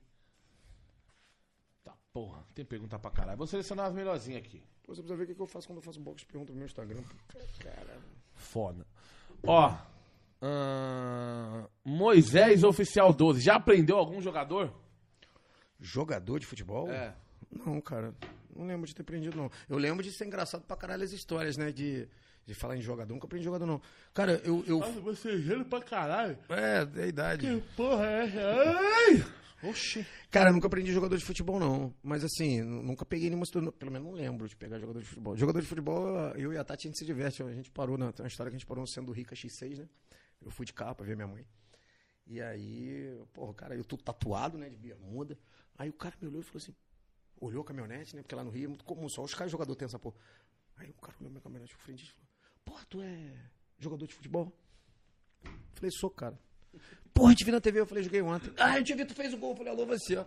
Porra, 2.18 2.44
tem 2.56 2.66
pergunta 2.66 2.98
pra 2.98 3.12
caralho. 3.12 3.38
Vou 3.38 3.46
selecionar 3.46 3.86
as 3.86 3.94
melhorzinhas 3.94 4.44
aqui. 4.44 4.64
Pô, 4.82 4.96
você 4.96 5.04
precisa 5.04 5.16
ver 5.16 5.26
o 5.26 5.28
que 5.28 5.36
que 5.36 5.40
eu 5.40 5.46
faço 5.46 5.68
quando 5.68 5.78
eu 5.78 5.84
faço 5.84 6.00
box 6.00 6.22
de 6.22 6.26
pergunta 6.26 6.52
no 6.52 6.58
meu 6.58 6.66
Instagram. 6.66 7.04
Cara. 7.60 8.00
Foda. 8.34 8.88
Ó, 9.46 9.78
Moisés 11.86 12.64
Oficial 12.64 13.14
12, 13.14 13.40
já 13.40 13.54
aprendeu 13.58 14.00
algum 14.00 14.20
jogador? 14.20 14.74
Jogador 15.80 16.40
de 16.40 16.48
futebol? 16.48 16.90
É. 16.90 17.14
Não, 17.52 17.80
cara. 17.80 18.16
Não 18.56 18.66
lembro 18.66 18.88
de 18.88 18.96
ter 18.96 19.04
aprendido, 19.04 19.38
não. 19.38 19.52
Eu 19.70 19.78
lembro 19.78 20.04
de 20.04 20.12
ser 20.12 20.26
engraçado 20.26 20.64
pra 20.64 20.76
caralho 20.76 21.04
as 21.04 21.12
histórias, 21.12 21.56
né? 21.56 21.72
De, 21.72 22.10
de 22.48 22.56
falar 22.56 22.76
em 22.76 22.82
jogador. 22.82 23.14
Nunca 23.14 23.28
aprendi 23.28 23.46
jogador, 23.46 23.68
não. 23.68 23.80
Cara, 24.12 24.42
eu. 24.44 24.64
eu 24.66 24.80
você 25.04 25.36
é 25.36 25.38
gelo 25.38 25.66
pra 25.66 25.82
caralho. 25.82 26.36
é, 26.50 27.00
é 27.00 27.04
a 27.04 27.08
idade. 27.08 27.64
Porra, 27.76 28.08
é. 28.08 28.32
Ai! 28.34 29.47
Oxi. 29.64 30.06
Cara, 30.30 30.50
eu 30.50 30.54
nunca 30.54 30.68
aprendi 30.68 30.92
jogador 30.92 31.18
de 31.18 31.26
futebol, 31.26 31.60
não. 31.60 31.94
Mas 32.04 32.24
assim, 32.24 32.62
nu- 32.62 32.84
nunca 32.84 33.06
peguei 33.06 33.30
nenhuma 33.30 33.46
situação. 33.46 33.72
Pelo 33.72 33.92
menos 33.92 34.08
não 34.08 34.14
lembro 34.16 34.48
de 34.48 34.56
pegar 34.56 34.78
jogador 34.80 35.00
de 35.02 35.08
futebol. 35.08 35.36
Jogador 35.36 35.62
de 35.62 35.68
futebol, 35.68 36.08
eu 36.36 36.54
e 36.54 36.58
a 36.58 36.64
Tati, 36.64 36.88
a 36.88 36.90
gente 36.90 37.00
se 37.00 37.06
diverte. 37.06 37.42
A 37.42 37.52
gente 37.54 37.72
parou 37.72 37.98
na. 37.98 38.12
Tem 38.12 38.24
uma 38.24 38.28
história 38.28 38.52
que 38.52 38.56
a 38.56 38.60
gente 38.60 38.68
parou 38.68 38.82
no 38.84 38.88
centro 38.88 39.08
do 39.08 39.12
Rica 39.14 39.36
X6, 39.36 39.78
né? 39.80 39.90
Eu 40.42 40.52
fui 40.52 40.66
de 40.66 40.74
carro 40.74 40.96
pra 40.96 41.06
ver 41.06 41.16
minha 41.16 41.28
mãe. 41.28 41.46
E 42.28 42.40
aí, 42.42 43.18
porra, 43.34 43.54
cara, 43.54 43.76
eu 43.76 43.84
tô 43.84 43.98
tatuado, 43.98 44.58
né, 44.58 44.70
de 44.70 44.78
bermuda. 44.78 45.38
Aí 45.78 45.90
o 45.90 45.94
cara 45.94 46.16
me 46.22 46.28
olhou 46.28 46.42
e 46.42 46.44
falou 46.44 46.58
assim: 46.58 46.76
olhou 47.40 47.64
a 47.64 47.66
caminhonete, 47.66 48.16
né? 48.16 48.22
Porque 48.22 48.36
lá 48.36 48.44
no 48.44 48.52
Rio 48.52 48.66
é 48.66 48.68
muito 48.68 48.84
comum, 48.86 49.08
só 49.10 49.24
os 49.24 49.34
caras 49.34 49.52
jogadores 49.52 49.78
têm 49.78 49.86
essa 49.86 49.98
porra. 49.98 50.18
Aí 50.76 50.90
o 50.92 51.02
cara 51.02 51.16
olhou 51.20 51.32
minha 51.32 51.42
caminhonete 51.42 51.74
pra 51.76 51.84
frente 51.84 52.04
e 52.04 52.08
falou: 52.12 52.28
Porra, 52.66 52.86
tu 52.90 53.02
é 53.02 53.34
jogador 53.80 54.06
de 54.06 54.14
futebol? 54.14 54.54
Falei, 55.74 55.92
sou, 55.92 56.10
cara. 56.12 56.38
Porra, 57.18 57.32
eu 57.32 57.36
te 57.36 57.44
vi 57.44 57.52
na 57.52 57.60
TV, 57.60 57.80
eu 57.80 57.86
falei, 57.86 58.04
joguei 58.04 58.22
ontem. 58.22 58.52
Ah, 58.58 58.78
eu 58.78 58.84
te 58.84 58.94
vi, 58.94 59.04
tu 59.06 59.14
fez 59.16 59.34
o 59.34 59.38
gol. 59.38 59.52
Eu 59.52 59.58
falei, 59.58 59.74
alô, 59.74 59.86
você. 59.86 60.24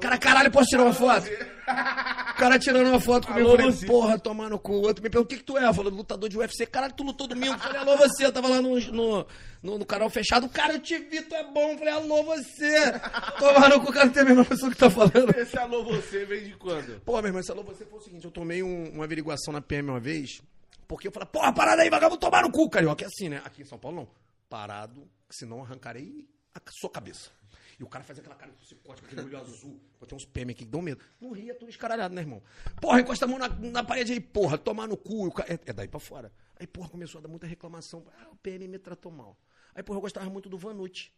Cara, 0.00 0.18
caralho, 0.18 0.50
posso 0.50 0.68
tirar 0.68 0.82
uma 0.82 0.92
foto? 0.92 1.28
O 1.28 2.34
cara 2.36 2.58
tirando 2.58 2.88
uma 2.88 2.98
foto 2.98 3.28
comigo, 3.28 3.46
eu 3.46 3.52
Alô, 3.52 3.56
falei, 3.58 3.72
você. 3.72 3.86
porra, 3.86 4.18
tomar 4.18 4.50
no 4.50 4.58
cu. 4.58 4.72
O 4.72 4.82
outro 4.82 5.02
me 5.02 5.08
perguntou, 5.08 5.22
o 5.22 5.26
que 5.26 5.36
que 5.36 5.44
tu 5.44 5.56
é? 5.56 5.64
Eu 5.66 5.72
falei, 5.74 5.92
lutador 5.92 6.28
de 6.28 6.36
UFC. 6.36 6.66
Caralho, 6.66 6.92
tu 6.94 7.04
lutou 7.04 7.28
domingo. 7.28 7.54
Eu 7.54 7.58
falei, 7.60 7.78
alô, 7.80 7.96
você. 7.96 8.26
Eu 8.26 8.32
tava 8.32 8.48
lá 8.48 8.60
no, 8.60 8.76
no, 8.80 9.26
no, 9.62 9.78
no 9.78 9.86
canal 9.86 10.10
fechado. 10.10 10.48
Cara, 10.48 10.72
eu 10.72 10.80
te 10.80 10.98
vi, 10.98 11.22
tu 11.22 11.34
é 11.36 11.44
bom. 11.44 11.70
Eu 11.72 11.78
falei, 11.78 11.94
alô, 11.94 12.24
você. 12.24 12.92
Tomar 13.38 13.68
no 13.70 13.80
cu, 13.80 13.92
cara, 13.92 14.06
não 14.06 14.12
tem 14.12 14.22
a 14.22 14.26
mesma 14.26 14.44
pessoa 14.44 14.70
que 14.72 14.76
tá 14.78 14.90
falando. 14.90 15.30
Esse 15.38 15.56
alô 15.56 15.84
você 15.84 16.24
vem 16.24 16.42
de 16.44 16.56
quando? 16.56 17.00
Pô, 17.02 17.12
meu 17.18 17.26
irmão, 17.26 17.40
esse 17.40 17.52
alô 17.52 17.62
você 17.62 17.84
foi 17.84 17.98
o 18.00 18.02
seguinte, 18.02 18.24
eu 18.24 18.30
tomei 18.32 18.62
um- 18.64 18.90
uma 18.94 19.04
averiguação 19.04 19.52
na 19.52 19.60
PM 19.60 19.88
uma 19.90 20.00
vez, 20.00 20.42
porque 20.88 21.06
eu 21.06 21.12
falei, 21.12 21.28
porra, 21.30 21.52
parada 21.52 21.82
aí, 21.82 21.90
vagabundo, 21.90 22.18
tomar 22.18 22.42
no 22.42 22.50
cu, 22.50 22.68
carioca. 22.68 23.04
É 23.04 23.06
assim, 23.06 23.28
né? 23.28 23.40
Aqui 23.44 23.62
em 23.62 23.66
São 23.66 23.78
Paulo, 23.78 23.98
não. 23.98 24.23
Parado, 24.54 25.10
que 25.28 25.34
senão 25.34 25.60
arrancarei 25.62 26.28
a 26.54 26.70
sua 26.70 26.88
cabeça. 26.88 27.28
E 27.76 27.82
o 27.82 27.88
cara 27.88 28.04
faz 28.04 28.20
aquela 28.20 28.36
cara 28.36 28.52
de 28.52 28.58
psicótico, 28.58 29.04
aquele 29.04 29.22
olho 29.22 29.36
azul. 29.36 29.80
Pô, 29.98 30.06
tem 30.06 30.14
uns 30.16 30.24
PM 30.24 30.52
aqui 30.52 30.64
que 30.64 30.70
dão 30.70 30.80
medo. 30.80 31.04
Não 31.20 31.32
ria, 31.32 31.56
tudo 31.56 31.68
escaralhado, 31.70 32.14
né, 32.14 32.20
irmão? 32.20 32.40
Porra, 32.80 33.00
encosta 33.00 33.24
a 33.24 33.28
mão 33.28 33.36
na, 33.36 33.48
na 33.48 33.82
parede 33.82 34.12
aí, 34.12 34.20
porra, 34.20 34.56
tomar 34.56 34.86
no 34.86 34.96
cu. 34.96 35.32
Ca- 35.32 35.44
é, 35.48 35.58
é 35.66 35.72
daí 35.72 35.88
pra 35.88 35.98
fora. 35.98 36.32
Aí, 36.54 36.68
porra, 36.68 36.88
começou 36.88 37.18
a 37.18 37.22
dar 37.22 37.28
muita 37.28 37.48
reclamação. 37.48 38.06
Ah, 38.20 38.28
o 38.30 38.36
PM 38.36 38.68
me 38.68 38.78
tratou 38.78 39.10
mal. 39.10 39.36
Aí, 39.74 39.82
porra, 39.82 39.96
eu 39.96 40.02
gostava 40.02 40.30
muito 40.30 40.48
do 40.48 40.56
Vanucci. 40.56 41.10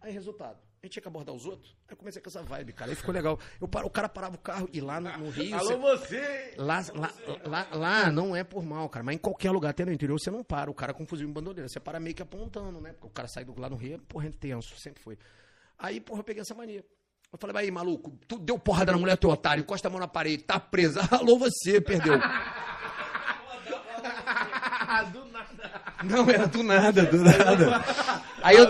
Aí, 0.00 0.10
resultado, 0.10 0.58
a 0.80 0.86
gente 0.86 0.92
tinha 0.92 1.02
que 1.02 1.08
abordar 1.08 1.34
os 1.34 1.44
outros. 1.44 1.70
Aí 1.88 1.92
eu 1.92 1.96
comecei 1.96 2.22
com 2.22 2.28
essa 2.28 2.42
vibe, 2.42 2.72
cara. 2.72 2.90
Aí 2.90 2.94
ficou 2.94 3.12
legal. 3.12 3.38
Eu 3.60 3.66
paro, 3.66 3.86
o 3.86 3.90
cara 3.90 4.08
parava 4.08 4.36
o 4.36 4.38
carro 4.38 4.68
e 4.72 4.80
lá 4.80 5.00
no, 5.00 5.10
no 5.18 5.30
Rio. 5.30 5.56
Alô 5.56 5.78
você- 5.78 6.06
você! 6.06 6.54
Lá, 6.56 6.84
lá, 6.94 7.10
lá, 7.44 7.66
lá 7.72 8.12
não 8.12 8.34
é 8.36 8.44
por 8.44 8.64
mal, 8.64 8.88
cara. 8.88 9.04
Mas 9.04 9.16
em 9.16 9.18
qualquer 9.18 9.50
lugar, 9.50 9.70
até 9.70 9.84
no 9.84 9.92
interior, 9.92 10.18
você 10.18 10.30
não 10.30 10.44
para. 10.44 10.70
O 10.70 10.74
cara 10.74 10.94
com 10.94 11.04
fuzil 11.04 11.28
e 11.28 11.32
bandoleira. 11.32 11.68
Você 11.68 11.80
para 11.80 11.98
meio 11.98 12.14
que 12.14 12.22
apontando, 12.22 12.80
né? 12.80 12.92
Porque 12.92 13.06
o 13.08 13.10
cara 13.10 13.26
sai 13.28 13.44
do, 13.44 13.58
lá 13.60 13.68
no 13.68 13.76
Rio, 13.76 13.94
é, 13.96 13.98
porra, 14.08 14.28
é 14.28 14.30
tenso. 14.30 14.78
Sempre 14.78 15.02
foi. 15.02 15.18
Aí, 15.78 16.00
porra, 16.00 16.20
eu 16.20 16.24
peguei 16.24 16.42
essa 16.42 16.54
mania. 16.54 16.84
Eu 17.30 17.38
falei, 17.38 17.56
aí, 17.64 17.70
maluco, 17.70 18.16
tu 18.26 18.38
deu 18.38 18.58
porrada 18.58 18.90
na 18.92 18.98
mulher, 18.98 19.16
teu 19.18 19.28
otário, 19.28 19.60
encosta 19.60 19.86
a 19.88 19.90
mão 19.90 20.00
na 20.00 20.08
parede, 20.08 20.44
tá 20.44 20.58
presa. 20.58 21.00
Alô, 21.14 21.36
você, 21.38 21.80
perdeu. 21.80 22.14
Do 25.12 25.24
nada. 25.26 25.82
Não, 26.02 26.28
era 26.28 26.46
do 26.46 26.62
nada, 26.62 27.04
do 27.04 27.18
nada. 27.22 27.84
Aí 28.42 28.56
eu, 28.56 28.68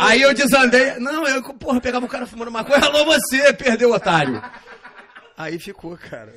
aí 0.00 0.22
eu 0.22 0.34
desandei. 0.34 0.98
Não, 0.98 1.26
eu, 1.26 1.42
porra, 1.54 1.80
pegava 1.80 2.06
o 2.06 2.08
cara 2.08 2.26
fumando 2.26 2.50
maconha. 2.50 2.84
Alô, 2.84 3.04
você, 3.04 3.52
perdeu, 3.52 3.92
otário. 3.92 4.42
Aí 5.36 5.58
ficou, 5.58 5.96
cara. 5.96 6.34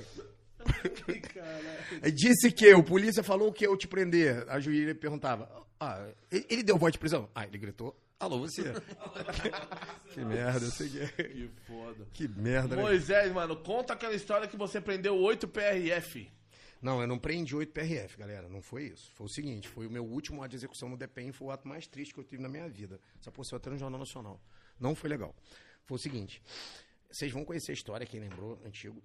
Disse 2.13 2.51
que 2.51 2.73
o 2.73 2.83
polícia 2.83 3.23
falou 3.23 3.51
que 3.51 3.65
eu 3.65 3.77
te 3.77 3.87
prender. 3.87 4.45
A 4.49 4.59
juíza 4.59 4.93
perguntava: 4.95 5.49
ah, 5.79 6.07
ele 6.29 6.63
deu 6.63 6.77
voz 6.77 6.91
de 6.91 6.99
prisão? 6.99 7.29
Ah, 7.33 7.45
ele 7.45 7.57
gritou: 7.57 7.95
Alô, 8.19 8.39
você. 8.39 8.63
que 10.13 10.19
merda, 10.25 10.65
eu 10.65 10.71
sei 10.71 10.89
que 10.89 10.99
é. 10.99 11.07
Que 11.07 11.49
foda. 11.65 12.07
Que 12.13 12.27
merda, 12.27 12.75
né? 12.75 12.81
Moisés, 12.81 13.31
mano, 13.31 13.55
conta 13.55 13.93
aquela 13.93 14.13
história 14.13 14.47
que 14.47 14.57
você 14.57 14.81
prendeu 14.81 15.15
8 15.17 15.47
PRF. 15.47 16.29
Não, 16.81 17.01
eu 17.01 17.07
não 17.07 17.19
prendi 17.19 17.53
8 17.55 17.73
PRF, 17.73 18.17
galera. 18.17 18.47
Não 18.47 18.61
foi 18.61 18.83
isso. 18.83 19.11
Foi 19.13 19.25
o 19.25 19.29
seguinte: 19.29 19.67
foi 19.67 19.85
o 19.85 19.91
meu 19.91 20.05
último 20.05 20.41
ato 20.41 20.51
de 20.51 20.55
execução 20.55 20.87
no 20.87 20.97
DPEM. 20.97 21.31
Foi 21.31 21.47
o 21.47 21.51
ato 21.51 21.67
mais 21.67 21.87
triste 21.87 22.13
que 22.13 22.19
eu 22.19 22.23
tive 22.23 22.41
na 22.41 22.47
minha 22.47 22.69
vida. 22.69 22.99
Essa 23.19 23.31
saiu 23.43 23.57
até 23.57 23.69
no 23.69 23.77
Jornal 23.77 23.99
Nacional. 23.99 24.41
Não 24.79 24.95
foi 24.95 25.09
legal. 25.09 25.35
Foi 25.83 25.95
o 25.95 25.99
seguinte: 25.99 26.41
vocês 27.09 27.31
vão 27.31 27.43
conhecer 27.43 27.71
a 27.71 27.73
história, 27.73 28.05
quem 28.05 28.19
lembrou, 28.19 28.61
antigo. 28.65 29.03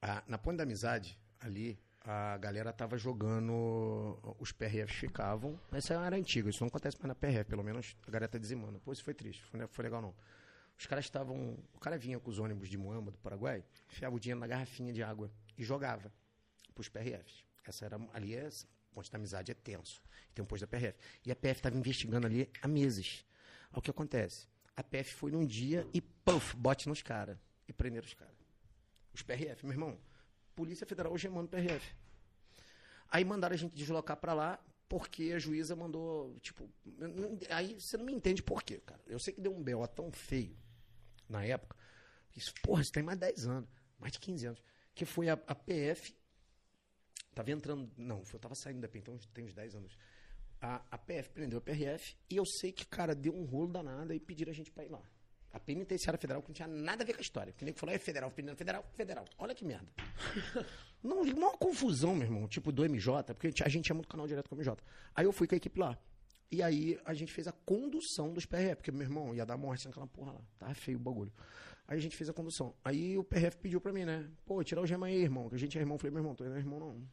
Ah, 0.00 0.22
na 0.28 0.38
Ponte 0.38 0.58
da 0.58 0.62
Amizade, 0.62 1.18
ali, 1.40 1.76
a 2.00 2.36
galera 2.36 2.72
tava 2.72 2.96
jogando. 2.96 4.18
Os 4.38 4.52
PRFs 4.52 4.94
ficavam. 4.96 5.58
Essa 5.72 5.94
era 5.94 6.16
antiga, 6.16 6.48
isso 6.48 6.62
não 6.62 6.68
acontece 6.68 6.96
mais 6.98 7.08
na 7.08 7.14
PRF, 7.14 7.50
pelo 7.50 7.64
menos 7.64 7.96
a 8.06 8.10
galera 8.10 8.28
tá 8.28 8.38
dizimando. 8.38 8.78
Pô, 8.78 8.92
isso 8.92 9.02
foi 9.02 9.14
triste, 9.14 9.42
foi, 9.44 9.66
foi 9.66 9.82
legal 9.82 10.00
não. 10.00 10.14
Os 10.78 10.86
caras 10.86 11.06
estavam. 11.06 11.58
O 11.74 11.80
cara 11.80 11.98
vinha 11.98 12.20
com 12.20 12.30
os 12.30 12.38
ônibus 12.38 12.68
de 12.68 12.78
Moamba, 12.78 13.10
do 13.10 13.18
Paraguai, 13.18 13.64
enfiava 13.90 14.14
o 14.14 14.20
dinheiro 14.20 14.38
na 14.38 14.46
garrafinha 14.46 14.92
de 14.92 15.02
água 15.02 15.28
e 15.58 15.64
jogava 15.64 16.12
pros 16.76 16.88
PRFs. 16.88 17.44
Essa 17.64 17.86
era, 17.86 17.98
ali 18.12 18.36
é, 18.36 18.48
ponto 18.94 19.10
da 19.10 19.18
amizade 19.18 19.50
é 19.50 19.54
tenso. 19.54 20.00
Tem 20.34 20.42
um 20.42 20.46
posto 20.46 20.62
da 20.62 20.68
PRF. 20.68 20.96
E 21.24 21.32
a 21.32 21.36
PF 21.36 21.58
estava 21.58 21.76
investigando 21.76 22.26
ali 22.26 22.48
há 22.62 22.68
meses. 22.68 23.24
O 23.72 23.80
que 23.80 23.90
acontece? 23.90 24.46
A 24.76 24.82
PF 24.82 25.14
foi 25.14 25.30
num 25.32 25.44
dia 25.44 25.88
e, 25.92 26.00
puff, 26.00 26.54
bote 26.56 26.88
nos 26.88 27.02
caras. 27.02 27.36
E 27.66 27.72
prenderam 27.72 28.06
os 28.06 28.14
caras. 28.14 28.36
Os 29.12 29.22
PRF, 29.22 29.64
meu 29.64 29.72
irmão. 29.72 29.98
Polícia 30.54 30.86
Federal 30.86 31.16
gemando 31.18 31.48
PRF. 31.48 31.94
Aí 33.08 33.24
mandaram 33.24 33.54
a 33.54 33.58
gente 33.58 33.74
deslocar 33.74 34.16
pra 34.16 34.34
lá 34.34 34.62
porque 34.88 35.32
a 35.34 35.38
juíza 35.38 35.74
mandou, 35.74 36.38
tipo, 36.40 36.70
aí 37.50 37.74
você 37.74 37.96
não 37.96 38.04
me 38.04 38.12
entende 38.12 38.42
por 38.42 38.62
quê, 38.62 38.80
cara. 38.84 39.00
Eu 39.06 39.18
sei 39.18 39.34
que 39.34 39.40
deu 39.40 39.52
um 39.52 39.62
BO 39.62 39.86
tão 39.88 40.12
feio 40.12 40.56
na 41.28 41.44
época. 41.44 41.76
Isso, 42.36 42.54
porra, 42.62 42.82
isso 42.82 42.92
tem 42.92 43.02
mais 43.02 43.18
de 43.18 43.26
10 43.26 43.46
anos, 43.46 43.70
mais 43.98 44.12
de 44.12 44.20
15 44.20 44.46
anos, 44.46 44.62
que 44.94 45.04
foi 45.04 45.28
a, 45.28 45.32
a 45.32 45.54
PF 45.54 46.14
Tava 47.36 47.50
entrando. 47.50 47.90
Não, 47.98 48.22
eu 48.32 48.38
tava 48.38 48.54
saindo 48.54 48.80
da 48.80 48.88
PF, 48.88 49.00
então 49.00 49.18
tem 49.34 49.44
uns 49.44 49.52
10 49.52 49.74
anos. 49.74 49.98
A, 50.58 50.82
a 50.90 50.96
PF 50.96 51.28
prendeu 51.28 51.58
a 51.58 51.60
PRF 51.60 52.16
e 52.30 52.36
eu 52.36 52.46
sei 52.46 52.72
que, 52.72 52.86
cara, 52.86 53.14
deu 53.14 53.36
um 53.36 53.44
rolo 53.44 53.68
danado 53.68 54.14
e 54.14 54.18
pediram 54.18 54.50
a 54.50 54.54
gente 54.54 54.70
pra 54.70 54.84
ir 54.84 54.88
lá. 54.88 55.02
A 55.52 55.60
penitenciária 55.60 56.18
federal 56.18 56.40
que 56.40 56.48
não 56.48 56.54
tinha 56.54 56.66
nada 56.66 57.02
a 57.02 57.06
ver 57.06 57.12
com 57.12 57.18
a 57.18 57.22
história. 57.22 57.52
Que 57.52 57.62
nem 57.62 57.74
falou, 57.74 57.94
é 57.94 57.98
federal, 57.98 58.30
federal, 58.30 58.56
federal, 58.56 58.84
federal. 58.94 59.24
Olha 59.36 59.54
que 59.54 59.66
merda. 59.66 59.86
Não, 61.04 61.20
uma 61.20 61.56
confusão, 61.58 62.14
meu 62.14 62.26
irmão, 62.26 62.48
tipo 62.48 62.72
do 62.72 62.82
MJ, 62.82 63.34
porque 63.34 63.62
a 63.62 63.68
gente 63.68 63.92
é 63.92 63.94
muito 63.94 64.08
canal 64.08 64.26
direto 64.26 64.48
com 64.48 64.54
o 64.54 64.58
MJ. 64.58 64.82
Aí 65.14 65.26
eu 65.26 65.32
fui 65.32 65.46
com 65.46 65.54
a 65.54 65.58
equipe 65.58 65.78
lá. 65.78 65.96
E 66.50 66.62
aí 66.62 66.98
a 67.04 67.12
gente 67.12 67.32
fez 67.32 67.46
a 67.46 67.52
condução 67.52 68.32
dos 68.32 68.46
PRF, 68.46 68.76
porque 68.76 68.90
meu 68.90 69.02
irmão 69.02 69.34
ia 69.34 69.44
dar 69.44 69.58
morte 69.58 69.86
naquela 69.86 70.06
porra 70.06 70.32
lá. 70.32 70.40
Tava 70.58 70.74
feio 70.74 70.96
o 70.96 71.00
bagulho. 71.00 71.32
Aí 71.86 71.98
a 71.98 72.00
gente 72.00 72.16
fez 72.16 72.28
a 72.28 72.32
condução. 72.32 72.74
Aí 72.82 73.16
o 73.16 73.22
PRF 73.22 73.58
pediu 73.58 73.80
pra 73.80 73.92
mim, 73.92 74.04
né? 74.04 74.28
Pô, 74.44 74.62
tirar 74.64 74.80
o 74.80 74.86
gema 74.86 75.06
aí, 75.06 75.22
irmão. 75.22 75.48
Que 75.48 75.54
a 75.54 75.58
gente 75.58 75.78
é 75.78 75.80
irmão. 75.80 75.94
Eu 75.94 75.98
falei, 75.98 76.12
meu 76.12 76.20
irmão, 76.20 76.34
tu 76.34 76.44
não 76.44 76.56
é 76.56 76.58
irmão, 76.58 76.80
não. 76.80 77.08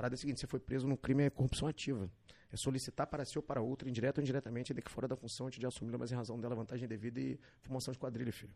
Parada 0.00 0.14
é 0.14 0.16
a 0.16 0.18
seguinte, 0.18 0.40
você 0.40 0.46
foi 0.46 0.58
preso 0.58 0.88
no 0.88 0.96
crime 0.96 1.24
é 1.24 1.28
corrupção 1.28 1.68
ativa. 1.68 2.10
É 2.50 2.56
solicitar 2.56 3.06
para 3.06 3.22
si 3.22 3.36
ou 3.36 3.42
para 3.42 3.60
outro, 3.60 3.86
indireto 3.86 4.16
ou 4.16 4.22
indiretamente, 4.22 4.72
de 4.72 4.80
que 4.80 4.90
fora 4.90 5.06
da 5.06 5.14
função 5.14 5.46
antes 5.46 5.58
de 5.58 5.66
assumir, 5.66 5.94
mas 5.98 6.10
em 6.10 6.14
razão 6.14 6.40
dela 6.40 6.54
vantagem 6.54 6.88
devida 6.88 7.20
e 7.20 7.38
formação 7.60 7.92
de 7.92 7.98
quadrilha, 7.98 8.32
filho. 8.32 8.54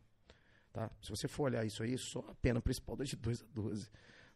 Tá? 0.72 0.90
Se 1.02 1.10
você 1.10 1.28
for 1.28 1.42
olhar 1.42 1.62
isso 1.62 1.82
aí, 1.82 1.98
só 1.98 2.20
a 2.20 2.34
pena 2.34 2.62
principal 2.62 2.96
é 2.98 3.04
de 3.04 3.14
2 3.14 3.42
a 3.42 3.44
12. 3.52 3.90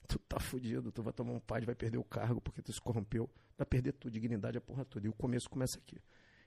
tu 0.06 0.18
tá 0.18 0.38
fudido, 0.38 0.92
tu 0.92 1.02
vai 1.02 1.14
tomar 1.14 1.32
um 1.32 1.40
pad, 1.40 1.64
vai 1.64 1.74
perder 1.74 1.96
o 1.96 2.04
cargo 2.04 2.42
porque 2.42 2.60
tu 2.60 2.74
se 2.74 2.80
corrompeu, 2.80 3.26
vai 3.56 3.64
perder 3.64 3.92
tudo, 3.92 4.12
dignidade, 4.12 4.58
a 4.58 4.60
porra 4.60 4.84
toda. 4.84 5.06
E 5.06 5.08
o 5.08 5.14
começo 5.14 5.48
começa 5.48 5.78
aqui. 5.78 5.98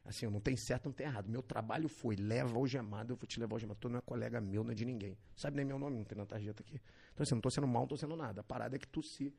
Assim, 0.06 0.27
não 0.27 0.40
tem 0.40 0.56
certo, 0.56 0.85
não 0.85 0.93
tem 0.93 1.07
errado. 1.07 1.27
Meu 1.27 1.41
trabalho 1.41 1.90
foi, 1.90 2.15
leva 2.15 2.56
algemado, 2.56 3.14
eu 3.14 3.17
vou 3.17 3.25
te 3.25 3.40
levar 3.40 3.56
algemado. 3.56 3.80
Tu 3.80 3.90
não 3.90 3.98
é 3.98 4.01
colega 4.01 4.40
meu, 4.40 4.64
não 4.64 4.73
é 4.73 4.75
de 4.75 4.85
ninguém. 4.85 5.17
Sabe 5.35 5.57
nem 5.57 5.65
meu 5.65 5.80
nome, 5.80 5.98
não 5.98 6.03
tem 6.03 6.15
na 6.15 6.25
tarjeta 6.27 6.61
aqui. 6.61 6.80
Então, 7.14 7.23
assim, 7.23 7.33
não 7.33 7.41
tô 7.41 7.49
sendo 7.49 7.65
mal, 7.65 7.81
não 7.81 7.88
tô 7.88 7.98
sendo 7.98 8.15
nada. 8.15 8.41
A 8.41 8.43
parada 8.43 8.75
é 8.75 8.80
que 8.80 8.88
tu 8.88 9.01
se 9.01 9.33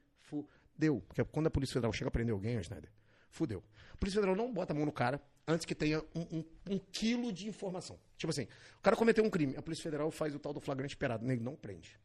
fudeu. 0.83 1.01
Porque 1.07 1.25
quando 1.25 1.47
a 1.47 1.51
Polícia 1.51 1.75
Federal 1.75 1.93
chega 1.93 2.09
a 2.09 2.11
prender 2.11 2.33
alguém, 2.33 2.61
Schneider, 2.63 2.91
fudeu. 3.31 3.63
A 3.93 3.97
Polícia 3.97 4.21
Federal 4.21 4.37
não 4.37 4.53
bota 4.53 4.73
a 4.73 4.77
mão 4.77 4.85
no 4.85 4.93
cara 4.93 5.21
antes 5.47 5.65
que 5.65 5.75
tenha 5.75 6.01
um, 6.15 6.39
um- 6.39 6.45
um 6.71 6.79
quilo 6.91 7.33
de 7.33 7.49
informação. 7.49 7.99
Tipo 8.17 8.31
assim, 8.31 8.47
o 8.79 8.83
cara 8.83 8.97
cometeu 8.97 9.25
um 9.25 9.31
crime, 9.31 9.57
a 9.57 9.63
Polícia 9.63 9.83
Federal 9.83 10.11
faz 10.11 10.35
o 10.35 10.39
tal 10.39 10.53
do 10.53 10.61
flagrante 10.61 10.93
esperado. 10.95 11.25
Nego 11.25 11.43
não 11.45 11.55
prende. 11.55 11.99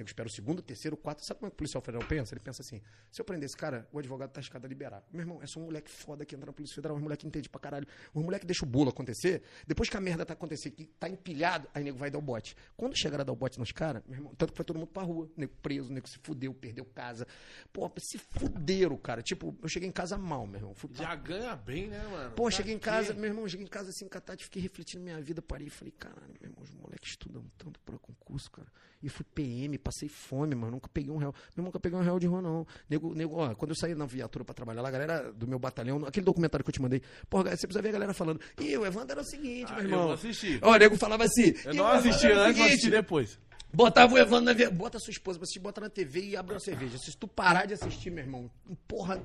Nego 0.00 0.08
espera 0.08 0.26
o 0.26 0.32
segundo, 0.32 0.62
terceiro, 0.62 0.96
quarto. 0.96 1.22
Sabe 1.26 1.40
como 1.40 1.48
é 1.48 1.50
que 1.50 1.54
o 1.54 1.58
policial 1.58 1.82
federal 1.82 2.08
pensa? 2.08 2.32
Ele 2.32 2.40
pensa 2.40 2.62
assim: 2.62 2.80
se 3.10 3.20
eu 3.20 3.24
prender 3.24 3.44
esse 3.44 3.56
cara, 3.56 3.86
o 3.92 3.98
advogado 3.98 4.30
tá 4.30 4.40
escado 4.40 4.64
a 4.64 4.68
liberar. 4.68 5.04
Meu 5.12 5.20
irmão, 5.20 5.42
é 5.42 5.46
só 5.46 5.60
um 5.60 5.64
moleque 5.64 5.90
foda 5.90 6.24
que 6.24 6.34
entra 6.34 6.46
na 6.46 6.54
Polícia 6.54 6.74
Federal, 6.74 6.96
um 6.96 7.00
moleque 7.00 7.20
que 7.20 7.26
entende 7.26 7.50
pra 7.50 7.60
caralho. 7.60 7.86
Um 8.14 8.22
moleque 8.22 8.46
deixa 8.46 8.64
o 8.64 8.68
bolo 8.68 8.88
acontecer, 8.88 9.42
depois 9.66 9.90
que 9.90 9.96
a 9.98 10.00
merda 10.00 10.24
tá 10.24 10.32
acontecendo, 10.32 10.72
que 10.72 10.86
tá 10.86 11.06
empilhado, 11.06 11.68
aí 11.74 11.84
nego 11.84 11.98
vai 11.98 12.10
dar 12.10 12.16
o 12.16 12.22
bote. 12.22 12.56
Quando 12.78 12.96
chegar 12.96 13.20
a 13.20 13.24
dar 13.24 13.32
o 13.32 13.36
bote 13.36 13.58
nos 13.58 13.72
caras, 13.72 14.02
meu 14.06 14.16
irmão, 14.16 14.34
tanto 14.34 14.52
que 14.52 14.56
foi 14.56 14.64
todo 14.64 14.78
mundo 14.78 14.88
pra 14.88 15.02
rua, 15.02 15.30
nego 15.36 15.52
preso, 15.60 15.92
nego 15.92 16.08
se 16.08 16.18
fudeu, 16.22 16.54
perdeu 16.54 16.86
casa. 16.86 17.26
Pô, 17.70 17.92
se 17.98 18.16
fuderam, 18.16 18.96
cara. 18.96 19.20
Tipo, 19.20 19.54
eu 19.62 19.68
cheguei 19.68 19.86
em 19.86 19.92
casa 19.92 20.16
mal, 20.16 20.46
meu 20.46 20.60
irmão. 20.60 20.74
Fui 20.74 20.88
Já 20.94 21.14
ganha 21.14 21.54
bem, 21.54 21.88
né, 21.88 22.02
mano? 22.10 22.34
Pô, 22.34 22.50
cheguei 22.50 22.74
em 22.74 22.78
casa, 22.78 23.12
meu 23.12 23.26
irmão, 23.26 23.46
cheguei 23.46 23.66
em 23.66 23.68
casa 23.68 23.90
assim, 23.90 24.08
catado, 24.08 24.42
fiquei 24.42 24.62
refletindo 24.62 25.04
minha 25.04 25.20
vida, 25.20 25.42
parei 25.42 25.66
e 25.66 25.70
falei, 25.70 25.92
caralho, 25.92 26.34
meu 26.40 26.48
irmão, 26.50 26.62
os 26.62 26.70
moleques 26.70 27.10
estudam 27.10 27.44
tanto 27.58 27.78
pra 27.80 27.98
concurso, 27.98 28.50
cara. 28.50 28.68
E 29.02 29.08
fui 29.08 29.24
PM, 29.34 29.78
passei 29.78 30.08
fome, 30.08 30.54
mano, 30.54 30.72
nunca 30.72 30.88
peguei 30.92 31.10
um 31.10 31.16
real. 31.16 31.32
Meu 31.32 31.62
irmão, 31.62 31.64
nunca 31.66 31.80
peguei 31.80 31.98
um 31.98 32.02
real 32.02 32.18
de 32.20 32.26
rua, 32.26 32.42
não. 32.42 32.66
Nego, 32.88 33.14
nego, 33.14 33.36
ó, 33.36 33.54
quando 33.54 33.70
eu 33.70 33.76
saí 33.76 33.94
na 33.94 34.04
viatura 34.04 34.44
pra 34.44 34.54
trabalhar 34.54 34.82
lá, 34.82 34.88
a 34.88 34.92
galera 34.92 35.32
do 35.32 35.46
meu 35.46 35.58
batalhão, 35.58 36.04
aquele 36.06 36.24
documentário 36.26 36.62
que 36.64 36.68
eu 36.68 36.74
te 36.74 36.82
mandei, 36.82 37.00
porra, 37.28 37.44
você 37.56 37.66
precisa 37.66 37.80
ver 37.80 37.88
a 37.88 37.92
galera 37.92 38.12
falando, 38.12 38.40
e 38.60 38.76
o 38.76 38.84
Evandro 38.84 39.12
era 39.12 39.20
o 39.22 39.24
seguinte, 39.24 39.70
Ah, 39.72 39.76
meu 39.76 39.84
eu 39.84 39.88
irmão. 39.90 40.06
não 40.08 40.12
assisti. 40.14 40.58
Ó, 40.62 40.72
o 40.72 40.76
nego 40.76 40.96
falava 40.98 41.24
assim, 41.24 41.54
Eu 41.64 41.72
"E 41.72 41.76
não 41.76 41.86
assisti 41.86 42.26
antes, 42.26 42.56
seguinte, 42.56 42.68
assistir 42.72 42.90
depois. 42.90 43.38
Botava 43.72 44.12
o 44.14 44.18
Evandro 44.18 44.46
na 44.46 44.52
via... 44.52 44.68
Bota 44.68 44.96
a 44.98 45.00
sua 45.00 45.12
esposa 45.12 45.38
pra 45.38 45.44
assistir, 45.44 45.60
bota 45.60 45.80
na 45.80 45.88
TV 45.88 46.20
e 46.24 46.36
abre 46.36 46.54
uma 46.54 46.60
cerveja. 46.60 46.98
Se 46.98 47.16
tu 47.16 47.28
parar 47.28 47.66
de 47.66 47.74
assistir, 47.74 48.10
meu 48.10 48.24
irmão, 48.24 48.50
porra, 48.88 49.22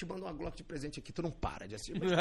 te 0.00 0.06
mando 0.06 0.22
uma 0.24 0.32
Glock 0.32 0.56
de 0.56 0.64
presente 0.64 0.98
aqui, 0.98 1.12
tu 1.12 1.20
não 1.22 1.30
para 1.30 1.68
de 1.68 1.74
assistir. 1.74 2.00
Não 2.00 2.16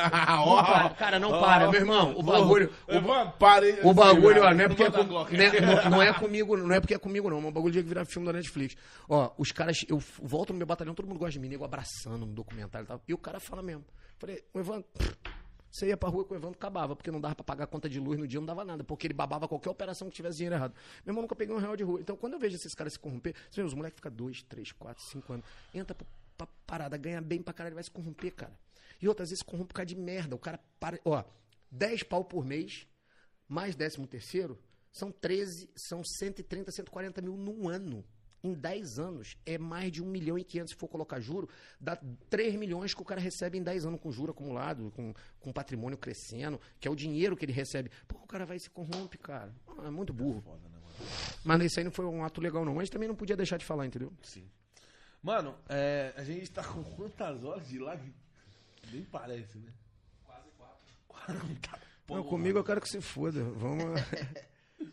para, 0.66 0.90
cara, 0.91 1.17
não 1.19 1.30
para, 1.30 1.69
meu 1.72 1.80
irmão. 1.80 2.14
O 2.17 2.22
bagulho. 2.24 2.72
O, 2.88 3.32
pare. 3.38 3.80
o 3.83 3.93
bagulho, 3.93 4.43
ó, 4.43 4.53
não 4.53 4.64
é 4.66 4.67
porque 4.67 4.83
é, 4.83 4.91
com- 4.91 5.03
né, 5.03 5.51
não, 5.61 5.91
não 5.91 6.01
é 6.01 6.14
comigo, 6.14 6.58
não 6.58 6.75
é 6.75 6.80
porque 6.80 6.93
é 6.93 6.98
comigo, 6.98 7.30
não. 7.30 7.40
O 7.48 7.51
bagulho 7.51 7.72
tinha 7.72 7.83
que 7.83 7.88
virar 7.90 8.06
filme 8.06 8.25
da 8.27 8.33
Netflix. 8.33 8.75
Ó, 9.08 9.32
os 9.38 9.51
caras, 9.51 9.77
eu 9.88 9.98
volto 10.22 10.51
no 10.51 10.58
meu 10.58 10.67
batalhão, 10.67 10.93
todo 10.93 11.08
mundo 11.08 11.19
gosta 11.19 11.32
de 11.33 11.40
mim, 11.40 11.48
nego 11.49 11.64
abraçando 11.64 12.25
no 12.25 12.33
documentário 12.33 12.85
e 12.85 12.88
tal. 12.88 13.01
E 13.08 13.14
o 13.14 13.17
cara 13.17 13.40
fala 13.40 13.61
mesmo. 13.61 13.85
Falei, 14.17 14.43
o 14.53 14.59
Evandro. 14.59 14.85
Você 15.72 15.88
ia 15.88 15.95
pra 15.95 16.09
rua 16.09 16.25
com 16.25 16.33
o 16.33 16.38
Evandro, 16.38 16.58
acabava, 16.58 16.95
porque 16.95 17.11
não 17.11 17.22
dava 17.22 17.35
pra 17.35 17.43
pagar 17.43 17.66
a 17.66 17.67
conta 17.67 17.88
de 17.88 17.99
luz 17.99 18.17
no 18.19 18.27
dia, 18.27 18.40
não 18.40 18.45
dava 18.48 18.66
nada, 18.66 18.83
porque 18.83 19.06
ele 19.06 19.14
babava 19.14 19.48
qualquer 19.48 19.69
operação 19.69 20.09
que 20.09 20.16
tivesse 20.16 20.38
dinheiro 20.38 20.56
errado. 20.56 20.74
Meu 21.06 21.11
irmão 21.11 21.22
nunca 21.22 21.35
peguei 21.35 21.53
um 21.56 21.59
real 21.59 21.75
de 21.77 21.83
rua. 21.83 21.99
Então, 22.01 22.17
quando 22.17 22.33
eu 22.33 22.40
vejo 22.40 22.56
esses 22.56 22.74
caras 22.74 22.93
se 22.93 22.99
corromper, 22.99 23.35
você 23.51 23.61
vê, 23.61 23.67
os 23.67 23.74
moleques 23.75 23.98
ficam 23.98 24.11
dois, 24.11 24.41
três, 24.49 24.72
quatro, 24.72 25.03
cinco 25.03 25.32
anos, 25.32 25.45
entra 25.74 25.93
pra, 25.93 26.08
pra 26.40 26.48
parada, 26.66 26.98
ganha 26.98 27.22
bem 27.22 27.42
pra 27.42 27.53
caralho, 27.53 27.76
vai 27.76 27.84
se 27.84 27.92
corromper, 27.92 28.34
cara. 28.34 28.58
E 29.01 29.08
outras 29.08 29.30
vezes 29.30 29.40
se 29.40 29.45
corrompe 29.45 29.69
por 29.69 29.76
causa 29.76 29.88
de 29.88 29.95
merda. 29.95 30.35
O 30.35 30.40
cara 30.40 30.59
para. 30.80 31.00
Ó, 31.06 31.24
10 31.72 32.03
pau 32.03 32.24
por 32.24 32.45
mês, 32.45 32.88
mais 33.48 33.76
décimo 33.76 34.08
terceiro, 34.08 34.58
são 34.92 35.11
13, 35.11 35.69
são 35.76 36.03
130, 36.03 36.72
140 36.72 37.22
mil 37.22 37.35
num 37.35 37.68
ano. 37.68 38.03
Em 38.42 38.53
10 38.53 39.00
anos, 39.00 39.35
é 39.45 39.58
mais 39.58 39.92
de 39.92 40.01
1 40.01 40.06
milhão 40.06 40.40
e 40.40 40.45
500, 40.45 40.72
se 40.72 40.80
for 40.80 40.88
colocar 40.88 41.19
juro, 41.19 41.50
dá 41.77 41.98
3 42.30 42.56
milhões 42.56 42.93
que 42.93 43.01
o 43.01 43.06
cara 43.06 43.19
recebe 43.19 43.58
em 43.58 43.61
10 43.64 43.85
anos 43.85 44.00
com 44.00 44.09
juro 44.14 44.32
acumulado, 44.32 44.92
com, 44.92 45.14
com 45.42 45.51
patrimônio 45.51 45.98
crescendo, 45.98 46.59
que 46.80 46.88
é 46.88 46.92
o 46.92 46.95
dinheiro 46.95 47.35
que 47.35 47.43
ele 47.43 47.51
recebe. 47.51 47.92
Pô, 48.08 48.16
o 48.18 48.27
cara 48.27 48.45
vai 48.45 48.56
e 48.56 48.59
se 48.61 48.69
corrompe, 48.69 49.18
cara. 49.18 49.53
Ah, 49.77 49.88
É 49.88 49.90
muito 49.90 50.14
burro. 50.14 50.42
Mas 51.43 51.61
isso 51.64 51.80
aí 51.80 51.84
não 51.84 51.92
foi 51.92 52.06
um 52.06 52.24
ato 52.24 52.40
legal, 52.40 52.64
não. 52.64 52.76
Mas 52.76 52.90
também 52.90 53.09
não 53.09 53.16
podia 53.16 53.35
deixar 53.35 53.58
de 53.58 53.66
falar, 53.66 53.85
entendeu? 53.85 54.14
Mano, 55.22 55.56
é, 55.67 56.14
a 56.15 56.23
gente 56.23 56.49
tá 56.51 56.64
com 56.64 56.83
quantas 56.95 57.43
horas 57.43 57.67
de 57.67 57.77
live? 57.77 58.14
Nem 58.91 59.03
parece, 59.03 59.57
né? 59.57 59.72
Quase 60.23 60.49
quatro. 60.57 61.85
Não, 62.07 62.23
comigo 62.23 62.57
eu 62.57 62.64
quero 62.64 62.81
que 62.81 62.89
se 62.89 63.01
foda. 63.01 63.43
Vamos. 63.43 63.83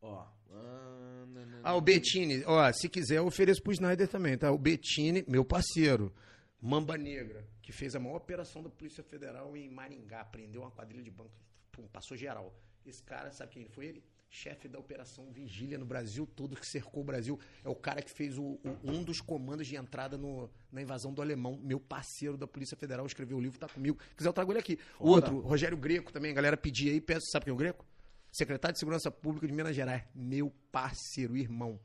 Ó. 0.00 0.24
ah, 0.52 1.24
não, 1.26 1.44
não, 1.46 1.60
Ah, 1.62 1.74
o 1.74 1.80
Bettini, 1.80 2.44
ó, 2.46 2.72
se 2.72 2.88
quiser 2.88 3.18
eu 3.18 3.26
ofereço 3.26 3.60
pro 3.60 3.72
Snyder 3.72 4.08
também, 4.08 4.38
tá? 4.38 4.50
O 4.52 4.56
Bettini, 4.56 5.24
meu 5.26 5.44
parceiro, 5.44 6.14
Mamba 6.60 6.96
Negra, 6.96 7.44
que 7.60 7.72
fez 7.72 7.96
a 7.96 7.98
maior 8.00 8.16
operação 8.16 8.62
da 8.62 8.70
Polícia 8.70 9.02
Federal 9.02 9.56
em 9.56 9.68
Maringá, 9.68 10.24
prendeu 10.24 10.62
uma 10.62 10.70
quadrilha 10.70 11.02
de 11.02 11.10
banco, 11.10 11.32
pum, 11.72 11.86
passou 11.88 12.16
geral. 12.16 12.54
Esse 12.86 13.02
cara, 13.02 13.32
sabe 13.32 13.52
quem 13.52 13.68
foi 13.68 13.86
ele? 13.86 14.04
Chefe 14.30 14.68
da 14.68 14.78
Operação 14.78 15.30
Vigília 15.32 15.78
no 15.78 15.86
Brasil 15.86 16.26
todo, 16.26 16.54
que 16.54 16.66
cercou 16.66 17.02
o 17.02 17.04
Brasil. 17.04 17.38
É 17.64 17.68
o 17.68 17.74
cara 17.74 18.02
que 18.02 18.10
fez 18.10 18.36
o, 18.38 18.42
o- 18.42 18.60
um 18.84 19.02
dos 19.02 19.20
comandos 19.20 19.66
de 19.66 19.74
entrada 19.76 20.18
no- 20.18 20.50
na 20.70 20.82
invasão 20.82 21.12
do 21.14 21.22
alemão. 21.22 21.58
Meu 21.62 21.80
parceiro 21.80 22.36
da 22.36 22.46
Polícia 22.46 22.76
Federal 22.76 23.06
escreveu 23.06 23.38
o 23.38 23.40
livro, 23.40 23.58
tá 23.58 23.68
comigo. 23.68 23.98
Se 24.10 24.16
quiser 24.16 24.28
eu 24.28 24.32
trago 24.32 24.52
ele 24.52 24.58
aqui. 24.58 24.78
O 25.00 25.08
outro, 25.08 25.40
Rogério 25.40 25.76
Greco 25.76 26.12
também, 26.12 26.30
a 26.30 26.34
galera 26.34 26.56
pedia 26.56 26.92
aí, 26.92 27.00
peço, 27.00 27.26
sabe 27.30 27.46
quem 27.46 27.52
é 27.52 27.54
o 27.54 27.56
Greco? 27.56 27.86
Secretário 28.30 28.74
de 28.74 28.78
Segurança 28.78 29.10
Pública 29.10 29.46
de 29.46 29.52
Minas 29.52 29.74
Gerais. 29.74 30.04
Meu 30.14 30.52
parceiro, 30.70 31.34
irmão. 31.36 31.80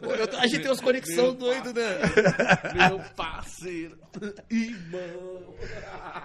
Tô- 0.00 0.36
a 0.38 0.46
gente 0.46 0.60
tem 0.62 0.70
umas 0.70 0.80
conexão 0.80 1.34
doido, 1.34 1.72
né? 1.74 1.82
Meu 2.74 2.98
parceiro. 3.14 3.98
Irmão. 4.50 5.54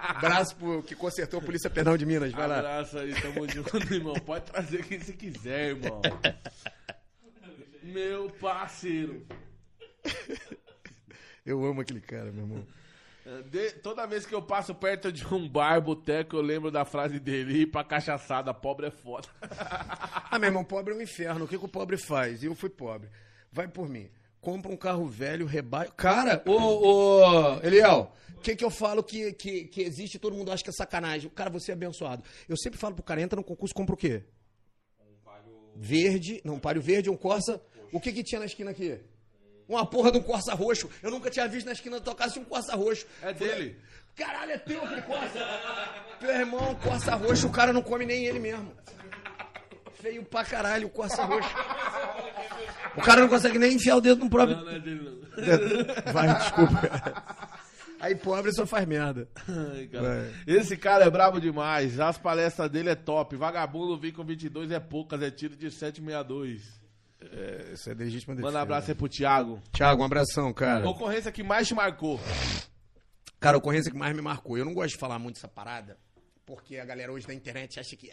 Abraço 0.02 0.56
pro 0.56 0.82
que 0.82 0.94
consertou 0.94 1.40
a 1.40 1.42
Polícia 1.42 1.68
Penal 1.70 1.96
de 1.96 2.06
Minas. 2.06 2.32
Vai 2.32 2.48
lá. 2.48 2.58
Abraço 2.58 2.98
aí, 2.98 3.14
tamo 3.20 3.46
junto, 3.48 3.76
irmão. 3.94 4.14
Pode 4.14 4.46
trazer 4.46 4.84
quem 4.86 4.98
você 4.98 5.12
quiser, 5.12 5.68
irmão. 5.76 6.00
Meu 7.82 8.30
parceiro. 8.30 9.26
Eu 11.44 11.64
amo 11.64 11.80
aquele 11.80 12.00
cara, 12.00 12.30
meu 12.32 12.44
irmão. 12.44 12.66
De- 13.50 13.72
toda 13.74 14.06
vez 14.06 14.24
que 14.26 14.34
eu 14.34 14.42
passo 14.42 14.74
perto 14.74 15.12
de 15.12 15.24
um 15.26 15.48
bar, 15.48 15.80
boteco, 15.80 16.36
eu 16.36 16.42
lembro 16.42 16.70
da 16.70 16.84
frase 16.84 17.20
dele: 17.20 17.62
ir 17.62 17.66
pra 17.66 17.84
cachaçada, 17.84 18.52
pobre 18.54 18.86
é 18.86 18.90
foda. 18.90 19.28
Ah, 20.30 20.38
meu 20.38 20.48
irmão, 20.48 20.64
pobre 20.64 20.94
é 20.94 20.96
um 20.96 21.00
inferno. 21.02 21.44
O 21.44 21.48
que, 21.48 21.58
que 21.58 21.64
o 21.64 21.68
pobre 21.68 21.96
faz? 21.96 22.42
Eu 22.42 22.54
fui 22.54 22.70
pobre. 22.70 23.08
Vai 23.52 23.68
por 23.68 23.88
mim. 23.88 24.10
Compra 24.40 24.72
um 24.72 24.76
carro 24.76 25.06
velho, 25.06 25.44
rebaixo. 25.44 25.92
Cara, 25.92 26.42
ô, 26.46 26.52
ô, 26.52 27.60
Eliel, 27.62 28.10
o 28.36 28.40
que, 28.40 28.56
que 28.56 28.64
eu 28.64 28.70
falo 28.70 29.02
que, 29.02 29.32
que, 29.34 29.64
que 29.64 29.82
existe 29.82 30.14
e 30.14 30.18
todo 30.18 30.34
mundo 30.34 30.50
acha 30.50 30.64
que 30.64 30.70
é 30.70 30.72
sacanagem? 30.72 31.28
Cara, 31.30 31.50
você 31.50 31.72
é 31.72 31.74
abençoado. 31.74 32.24
Eu 32.48 32.56
sempre 32.56 32.78
falo 32.78 32.94
pro 32.94 33.04
cara, 33.04 33.20
entra 33.20 33.36
no 33.36 33.44
concurso, 33.44 33.74
compra 33.74 33.94
o 33.94 33.98
quê? 33.98 34.22
Verde, 35.76 36.40
não, 36.44 36.54
um 36.54 36.58
páreo 36.58 36.80
verde, 36.80 37.10
um 37.10 37.16
Corsa. 37.16 37.60
O 37.92 38.00
que 38.00 38.12
que 38.12 38.22
tinha 38.22 38.38
na 38.38 38.46
esquina 38.46 38.70
aqui? 38.70 38.98
Uma 39.68 39.86
porra 39.86 40.10
de 40.10 40.18
um 40.18 40.22
Corsa 40.22 40.54
roxo. 40.54 40.88
Eu 41.02 41.10
nunca 41.10 41.30
tinha 41.30 41.46
visto 41.46 41.66
na 41.66 41.72
esquina 41.72 42.00
tocasse 42.00 42.38
um 42.38 42.44
Corsa 42.44 42.74
roxo. 42.74 43.06
É 43.22 43.32
dele. 43.32 43.78
Caralho, 44.16 44.52
é 44.52 44.58
teu 44.58 44.82
aquele 44.82 45.02
Corsa. 45.02 45.38
Meu 46.20 46.30
irmão, 46.30 46.74
Corsa 46.76 47.14
roxo, 47.14 47.46
o 47.46 47.52
cara 47.52 47.72
não 47.72 47.82
come 47.82 48.04
nem 48.04 48.24
ele 48.24 48.38
mesmo. 48.38 48.72
Feio 49.94 50.24
pra 50.24 50.44
caralho 50.44 50.86
o 50.86 50.90
Corsa 50.90 51.24
roxo. 51.24 51.48
O 52.96 53.00
cara 53.02 53.20
não 53.20 53.28
consegue 53.28 53.58
nem 53.58 53.74
enfiar 53.74 53.96
o 53.96 54.00
dedo 54.00 54.24
no 54.24 54.30
próprio. 54.30 54.56
Não, 54.56 54.64
não 54.64 54.72
é 54.72 54.78
dele, 54.78 55.00
não. 55.02 55.20
Vai, 56.12 56.34
desculpa. 56.38 57.50
Aí 58.00 58.14
pobre 58.14 58.50
só 58.52 58.64
faz 58.66 58.86
merda. 58.88 59.28
Ai, 59.46 59.86
cara. 59.86 60.32
Esse 60.46 60.74
cara 60.76 61.04
é 61.04 61.10
brabo 61.10 61.38
demais. 61.38 62.00
As 62.00 62.16
palestras 62.16 62.70
dele 62.70 62.88
é 62.88 62.94
top. 62.94 63.36
Vagabundo 63.36 63.98
vem 63.98 64.10
com 64.10 64.24
22 64.24 64.70
é 64.70 64.80
poucas, 64.80 65.20
é 65.22 65.30
tiro 65.30 65.54
de 65.54 65.70
762. 65.70 66.80
Isso 67.74 67.90
é 67.90 67.94
legítima 67.94 68.34
defesa. 68.34 68.48
Manda 68.48 68.58
um 68.58 68.62
abraço 68.62 68.90
aí 68.90 68.94
pro 68.94 69.08
Thiago. 69.08 69.60
Thiago, 69.72 70.00
um 70.00 70.04
abração, 70.06 70.52
cara. 70.54 70.88
Ocorrência 70.88 71.30
que 71.30 71.42
mais 71.42 71.68
te 71.68 71.74
marcou. 71.74 72.18
Cara, 73.38 73.56
a 73.56 73.58
ocorrência 73.58 73.90
que 73.90 73.98
mais 73.98 74.16
me 74.16 74.22
marcou. 74.22 74.56
Eu 74.56 74.64
não 74.64 74.72
gosto 74.72 74.94
de 74.94 74.98
falar 74.98 75.18
muito 75.18 75.36
essa 75.36 75.48
parada, 75.48 75.98
porque 76.46 76.78
a 76.78 76.84
galera 76.84 77.12
hoje 77.12 77.26
da 77.26 77.34
internet 77.34 77.78
acha 77.78 77.96
que. 77.96 78.10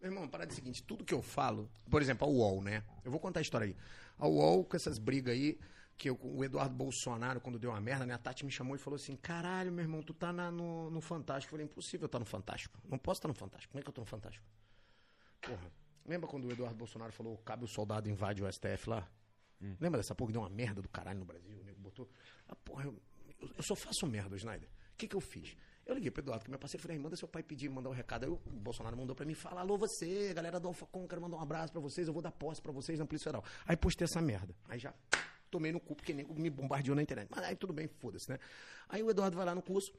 Meu 0.00 0.10
irmão, 0.12 0.28
parada 0.28 0.50
é 0.50 0.52
a 0.52 0.54
seguinte: 0.56 0.82
tudo 0.82 1.04
que 1.04 1.14
eu 1.14 1.22
falo, 1.22 1.70
por 1.90 2.00
exemplo, 2.02 2.26
a 2.26 2.30
UOL, 2.30 2.62
né? 2.62 2.84
Eu 3.04 3.10
vou 3.10 3.20
contar 3.20 3.40
a 3.40 3.42
história 3.42 3.66
aí. 3.66 3.76
A 4.18 4.26
UOL, 4.26 4.64
com 4.64 4.76
essas 4.76 4.98
brigas 4.98 5.34
aí, 5.34 5.58
que 5.96 6.08
eu- 6.10 6.18
o 6.22 6.44
Eduardo 6.44 6.74
Bolsonaro, 6.74 7.40
quando 7.40 7.58
deu 7.58 7.70
uma 7.70 7.80
merda, 7.80 8.06
né? 8.06 8.14
A 8.14 8.18
Tati 8.18 8.44
me 8.44 8.50
chamou 8.52 8.76
e 8.76 8.78
falou 8.78 8.96
assim: 8.96 9.16
caralho, 9.16 9.72
meu 9.72 9.82
irmão, 9.84 10.02
tu 10.02 10.14
tá 10.14 10.32
na- 10.32 10.50
no, 10.50 10.90
no 10.90 11.00
Fantástico. 11.00 11.54
Eu 11.54 11.58
falei: 11.58 11.66
impossível 11.66 12.06
estar 12.06 12.18
no 12.18 12.24
Fantástico. 12.24 12.78
Não 12.88 12.98
posso 12.98 13.18
estar 13.18 13.28
no 13.28 13.34
Fantástico. 13.34 13.72
Como 13.72 13.80
é 13.80 13.82
que 13.82 13.88
eu 13.88 13.92
tô 13.94 14.00
no 14.02 14.06
Fantástico? 14.06 14.44
Porra. 15.40 15.70
Lembra 16.06 16.28
quando 16.28 16.46
o 16.46 16.52
Eduardo 16.52 16.76
Bolsonaro 16.76 17.12
falou: 17.12 17.36
cabe 17.38 17.64
o 17.64 17.68
soldado 17.68 18.08
invade 18.08 18.42
o 18.42 18.46
STF 18.50 18.88
lá? 18.88 19.08
Lembra 19.80 19.98
dessa 19.98 20.14
porra 20.14 20.28
que 20.28 20.32
deu 20.34 20.42
uma 20.42 20.48
merda 20.48 20.80
do 20.80 20.88
caralho 20.88 21.18
no 21.18 21.24
Brasil? 21.24 21.58
O 21.60 21.64
nego 21.64 21.80
botou. 21.80 22.08
Ah, 22.46 22.54
porra, 22.54 22.84
eu, 22.84 23.02
eu, 23.40 23.50
eu 23.56 23.62
só 23.62 23.74
faço 23.74 24.06
merda, 24.06 24.36
Snyder. 24.36 24.68
O 24.94 24.96
que, 24.96 25.08
que 25.08 25.16
eu 25.16 25.20
fiz? 25.20 25.56
Eu 25.88 25.94
liguei 25.94 26.10
pro 26.10 26.22
Eduardo, 26.22 26.44
que 26.44 26.50
é 26.50 26.52
meu 26.52 26.58
parceiro, 26.58 26.82
falei, 26.82 26.98
manda 26.98 27.16
seu 27.16 27.26
pai 27.26 27.42
pedir, 27.42 27.70
mandar 27.70 27.88
um 27.88 27.94
recado. 27.94 28.24
Aí 28.24 28.30
o 28.30 28.36
Bolsonaro 28.36 28.94
mandou 28.94 29.16
pra 29.16 29.24
mim 29.24 29.32
falar, 29.32 29.62
alô 29.62 29.78
você, 29.78 30.34
galera 30.34 30.60
do 30.60 30.68
Alfacom, 30.68 31.08
quero 31.08 31.22
mandar 31.22 31.38
um 31.38 31.40
abraço 31.40 31.72
pra 31.72 31.80
vocês, 31.80 32.06
eu 32.06 32.12
vou 32.12 32.20
dar 32.20 32.30
posse 32.30 32.60
pra 32.60 32.70
vocês 32.70 32.98
na 32.98 33.06
Polícia 33.06 33.24
Federal. 33.24 33.42
Aí 33.64 33.74
postei 33.74 34.04
essa 34.04 34.20
merda. 34.20 34.54
Aí 34.68 34.78
já 34.78 34.92
tomei 35.50 35.72
no 35.72 35.80
cu, 35.80 35.96
porque 35.96 36.12
nego 36.12 36.38
me 36.38 36.50
bombardeou 36.50 36.94
na 36.94 37.00
internet. 37.00 37.28
Mas 37.30 37.42
aí 37.42 37.56
tudo 37.56 37.72
bem, 37.72 37.88
foda-se, 37.88 38.30
né? 38.30 38.38
Aí 38.86 39.02
o 39.02 39.08
Eduardo 39.08 39.34
vai 39.34 39.46
lá 39.46 39.54
no 39.54 39.62
curso, 39.62 39.90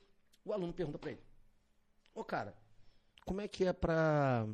o 0.46 0.54
aluno 0.54 0.72
pergunta 0.72 1.00
pra 1.00 1.10
ele: 1.10 1.22
Ô 2.14 2.24
cara, 2.24 2.54
como 3.26 3.42
é 3.42 3.48
que 3.48 3.66
é 3.66 3.74
pra. 3.74 4.48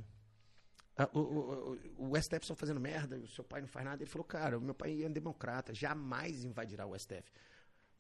O, 1.14 1.20
o, 1.20 2.12
o 2.12 2.22
STF 2.22 2.46
só 2.46 2.56
fazendo 2.56 2.80
merda, 2.80 3.18
o 3.18 3.28
seu 3.28 3.44
pai 3.44 3.60
não 3.60 3.68
faz 3.68 3.86
nada. 3.86 4.02
Ele 4.02 4.10
falou, 4.10 4.24
cara, 4.24 4.58
o 4.58 4.62
meu 4.62 4.74
pai 4.74 5.04
é 5.04 5.10
democrata, 5.10 5.74
jamais 5.74 6.46
invadirá 6.46 6.86
o 6.86 6.98
STF. 6.98 7.30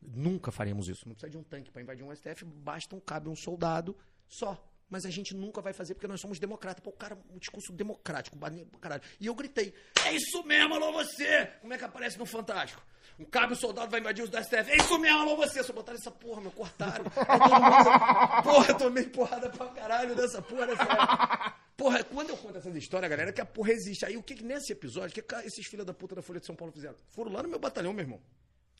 Nunca 0.01 0.51
faremos 0.51 0.87
isso. 0.87 1.07
Não 1.07 1.15
precisa 1.15 1.29
de 1.31 1.37
um 1.37 1.43
tanque 1.43 1.71
para 1.71 1.81
invadir 1.81 2.03
um 2.03 2.15
STF, 2.15 2.45
basta 2.45 2.95
um 2.95 2.99
cabe 2.99 3.29
um 3.29 3.35
soldado 3.35 3.95
só. 4.27 4.61
Mas 4.89 5.05
a 5.05 5.09
gente 5.09 5.33
nunca 5.33 5.61
vai 5.61 5.73
fazer 5.73 5.95
porque 5.95 6.07
nós 6.07 6.21
somos 6.21 6.37
democratas. 6.37 6.83
Pô, 6.83 6.91
o 6.91 6.93
cara, 6.93 7.17
um 7.33 7.39
discurso 7.39 7.73
democrático, 7.73 8.37
caralho. 8.79 9.01
E 9.19 9.25
eu 9.25 9.33
gritei: 9.33 9.73
É 10.05 10.13
isso 10.13 10.43
mesmo, 10.43 10.75
alô 10.75 10.91
você! 10.91 11.47
Como 11.59 11.73
é 11.73 11.77
que 11.77 11.83
aparece 11.83 12.19
no 12.19 12.25
Fantástico? 12.25 12.85
Um 13.17 13.25
cabe 13.25 13.53
um 13.53 13.55
soldado 13.55 13.89
vai 13.89 13.99
invadir 13.99 14.23
os 14.23 14.29
do 14.29 14.37
STF. 14.37 14.69
É 14.69 14.77
isso 14.77 14.99
mesmo, 14.99 15.19
alô 15.19 15.35
você! 15.37 15.63
Só 15.63 15.73
botaram 15.73 15.97
essa 15.97 16.11
porra, 16.11 16.41
meu, 16.41 16.51
cortaram. 16.51 17.03
Mundo, 17.03 18.43
porra, 18.43 18.73
tomei 18.75 19.05
porrada 19.05 19.49
pra 19.49 19.67
caralho 19.69 20.15
dessa 20.15 20.41
porra 20.41 20.67
dessa. 20.67 21.55
Porra, 21.75 22.03
quando 22.03 22.29
eu 22.29 22.37
conto 22.37 22.57
essas 22.57 22.75
histórias, 22.75 23.09
galera, 23.09 23.31
é 23.31 23.33
que 23.33 23.41
a 23.41 23.45
porra 23.45 23.71
existe. 23.71 24.05
Aí 24.05 24.15
o 24.15 24.23
que 24.23 24.35
que 24.35 24.43
nesse 24.43 24.71
episódio, 24.71 25.09
o 25.09 25.13
que 25.13 25.21
que 25.21 25.35
esses 25.47 25.65
filha 25.65 25.83
da 25.83 25.93
puta 25.93 26.13
da 26.13 26.21
Folha 26.21 26.39
de 26.39 26.45
São 26.45 26.55
Paulo 26.55 26.71
fizeram? 26.71 26.95
Foram 27.07 27.31
lá 27.31 27.41
no 27.41 27.49
meu 27.49 27.59
batalhão, 27.59 27.91
meu 27.91 28.03
irmão. 28.03 28.21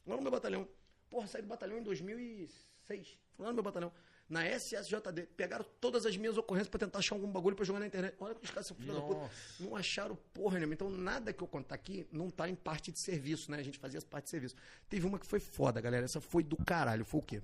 Lá 0.06 0.16
no 0.16 0.22
meu 0.22 0.32
batalhão. 0.32 0.68
Porra, 1.16 1.28
saí 1.28 1.42
do 1.42 1.48
batalhão 1.48 1.78
em 1.78 1.82
2006. 1.82 3.18
Lá 3.40 3.48
no 3.48 3.54
meu 3.54 3.64
batalhão. 3.64 3.90
Na 4.28 4.46
SSJD. 4.46 5.28
Pegaram 5.38 5.64
todas 5.80 6.06
as 6.06 6.18
minhas 6.18 6.38
ocorrências 6.38 6.68
pra 6.68 6.78
tentar 6.78 7.00
achar 7.00 7.16
algum 7.16 7.32
bagulho 7.32 7.56
pra 7.56 7.64
jogar 7.64 7.80
na 7.80 7.88
internet. 7.88 8.18
Olha 8.20 8.36
que 8.36 8.44
os 8.44 8.52
caras 8.52 8.68
são 8.68 8.76
filha 8.76 8.96
da 8.96 9.00
puta. 9.00 9.32
Não 9.58 9.78
acharam 9.78 10.18
porra 10.34 10.56
nenhuma. 10.56 10.74
Então 10.74 10.90
nada 10.90 11.32
que 11.32 11.42
eu 11.42 11.48
contar 11.48 11.76
aqui 11.76 12.06
não 12.12 12.30
tá 12.30 12.50
em 12.50 12.56
parte 12.56 12.92
de 12.92 13.00
serviço, 13.00 13.50
né? 13.50 13.60
A 13.60 13.64
gente 13.64 13.80
fazia 13.80 13.98
as 13.98 14.04
partes 14.04 14.28
de 14.28 14.32
serviço. 14.32 14.56
Teve 14.90 15.08
uma 15.08 15.18
que 15.18 15.26
foi 15.26 15.40
foda, 15.40 15.80
galera. 15.80 16.04
Essa 16.04 16.20
foi 16.20 16.44
do 16.44 16.58
caralho. 16.58 17.06
Foi 17.06 17.22
o 17.22 17.24
quê? 17.24 17.42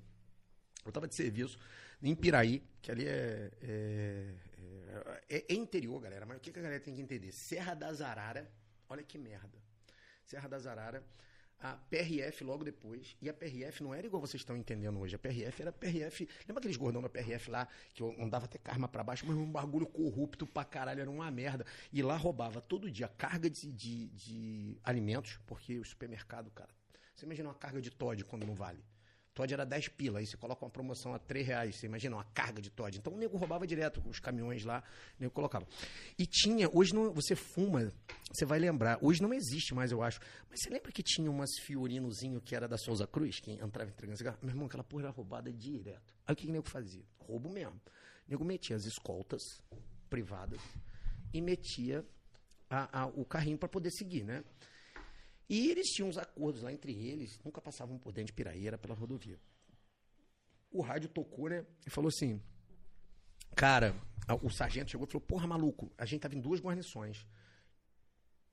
Eu 0.84 0.92
tava 0.92 1.08
de 1.08 1.14
serviço 1.14 1.58
em 2.02 2.14
Piraí, 2.14 2.62
que 2.82 2.90
ali 2.90 3.06
é, 3.06 3.50
é, 3.62 4.34
é, 5.30 5.44
é 5.48 5.54
interior, 5.54 5.98
galera. 5.98 6.26
Mas 6.26 6.36
o 6.36 6.40
que, 6.40 6.52
que 6.52 6.58
a 6.58 6.62
galera 6.62 6.80
tem 6.80 6.94
que 6.94 7.00
entender? 7.00 7.32
Serra 7.32 7.72
da 7.72 7.90
Zarara, 7.94 8.52
olha 8.86 9.02
que 9.02 9.16
merda. 9.16 9.58
Serra 10.26 10.46
da 10.46 10.58
Zarara, 10.58 11.02
a 11.62 11.76
PRF 11.88 12.42
logo 12.42 12.64
depois. 12.64 13.16
E 13.22 13.30
a 13.30 13.32
PRF 13.32 13.82
não 13.82 13.94
era 13.94 14.06
igual 14.06 14.20
vocês 14.20 14.40
estão 14.40 14.56
entendendo 14.56 14.98
hoje. 14.98 15.14
A 15.14 15.18
PRF 15.18 15.62
era 15.62 15.72
PRF. 15.72 16.28
Lembra 16.40 16.58
aqueles 16.60 16.76
gordão 16.76 17.00
da 17.00 17.08
PRF 17.08 17.50
lá, 17.50 17.68
que 17.94 18.02
andava 18.20 18.46
até 18.46 18.58
karma 18.58 18.88
pra 18.88 19.04
baixo, 19.04 19.24
mas 19.26 19.36
um 19.36 19.50
bagulho 19.50 19.86
corrupto 19.86 20.44
pra 20.44 20.64
caralho, 20.64 21.00
era 21.00 21.10
uma 21.10 21.30
merda. 21.30 21.64
E 21.92 22.02
lá 22.02 22.16
roubava 22.16 22.60
todo 22.60 22.90
dia 22.90 23.06
carga 23.06 23.48
de, 23.48 23.72
de, 23.72 24.08
de 24.08 24.76
alimentos, 24.82 25.38
porque 25.46 25.78
o 25.78 25.84
supermercado, 25.84 26.50
cara. 26.50 26.70
Você 27.14 27.24
imagina 27.24 27.48
uma 27.48 27.54
carga 27.54 27.80
de 27.80 27.90
Todd 27.90 28.24
quando 28.24 28.44
não 28.44 28.54
vale. 28.54 28.84
Todd 29.34 29.50
era 29.52 29.64
10 29.64 29.88
pila, 29.88 30.18
aí 30.18 30.26
você 30.26 30.36
coloca 30.36 30.64
uma 30.64 30.70
promoção 30.70 31.14
a 31.14 31.18
3 31.18 31.46
reais, 31.46 31.76
você 31.76 31.86
imagina 31.86 32.16
uma 32.16 32.24
carga 32.24 32.60
de 32.60 32.68
Todd. 32.70 32.98
Então 32.98 33.12
o 33.14 33.16
nego 33.16 33.36
roubava 33.38 33.66
direto, 33.66 34.02
os 34.06 34.20
caminhões 34.20 34.62
lá, 34.64 34.82
o 35.18 35.22
nego 35.22 35.32
colocava. 35.32 35.66
E 36.18 36.26
tinha, 36.26 36.68
hoje 36.72 36.94
não, 36.94 37.12
você 37.14 37.34
fuma, 37.34 37.90
você 38.30 38.44
vai 38.44 38.58
lembrar, 38.58 38.98
hoje 39.00 39.22
não 39.22 39.32
existe 39.32 39.74
mais, 39.74 39.90
eu 39.90 40.02
acho. 40.02 40.20
Mas 40.50 40.60
você 40.60 40.68
lembra 40.70 40.92
que 40.92 41.02
tinha 41.02 41.30
umas 41.30 41.50
fiorinozinho 41.62 42.40
que 42.42 42.54
era 42.54 42.68
da 42.68 42.76
Souza 42.76 43.06
Cruz, 43.06 43.40
que 43.40 43.52
entrava 43.52 43.90
entregando 43.90 44.18
cigarro? 44.18 44.38
Meu 44.42 44.50
irmão, 44.50 44.66
aquela 44.66 44.84
porra 44.84 45.04
era 45.04 45.10
roubada 45.10 45.50
direto. 45.52 46.12
Aí 46.26 46.34
o 46.34 46.36
que, 46.36 46.44
que 46.44 46.50
o 46.50 46.52
nego 46.52 46.68
fazia? 46.68 47.04
Roubo 47.18 47.48
mesmo. 47.48 47.80
O 48.28 48.30
nego 48.30 48.44
metia 48.44 48.76
as 48.76 48.84
escoltas 48.84 49.40
privadas 50.10 50.60
e 51.32 51.40
metia 51.40 52.04
a- 52.68 53.02
a- 53.02 53.06
o 53.06 53.24
carrinho 53.24 53.56
para 53.56 53.68
poder 53.68 53.90
seguir, 53.90 54.24
né? 54.24 54.44
E 55.48 55.70
eles 55.70 55.88
tinham 55.88 56.08
uns 56.08 56.18
acordos 56.18 56.62
lá 56.62 56.72
entre 56.72 56.92
eles, 56.92 57.38
nunca 57.44 57.60
passavam 57.60 57.98
por 57.98 58.12
dentro 58.12 58.28
de 58.28 58.32
Piraí, 58.32 58.66
era 58.66 58.78
pela 58.78 58.94
rodovia. 58.94 59.38
O 60.70 60.80
rádio 60.80 61.08
tocou, 61.08 61.48
né? 61.48 61.66
E 61.86 61.90
falou 61.90 62.08
assim: 62.08 62.40
Cara, 63.54 63.94
o 64.42 64.50
sargento 64.50 64.90
chegou 64.90 65.06
e 65.06 65.10
falou: 65.10 65.26
Porra, 65.26 65.46
maluco, 65.46 65.92
a 65.98 66.06
gente 66.06 66.20
tava 66.20 66.34
em 66.34 66.40
duas 66.40 66.60
guarnições. 66.60 67.26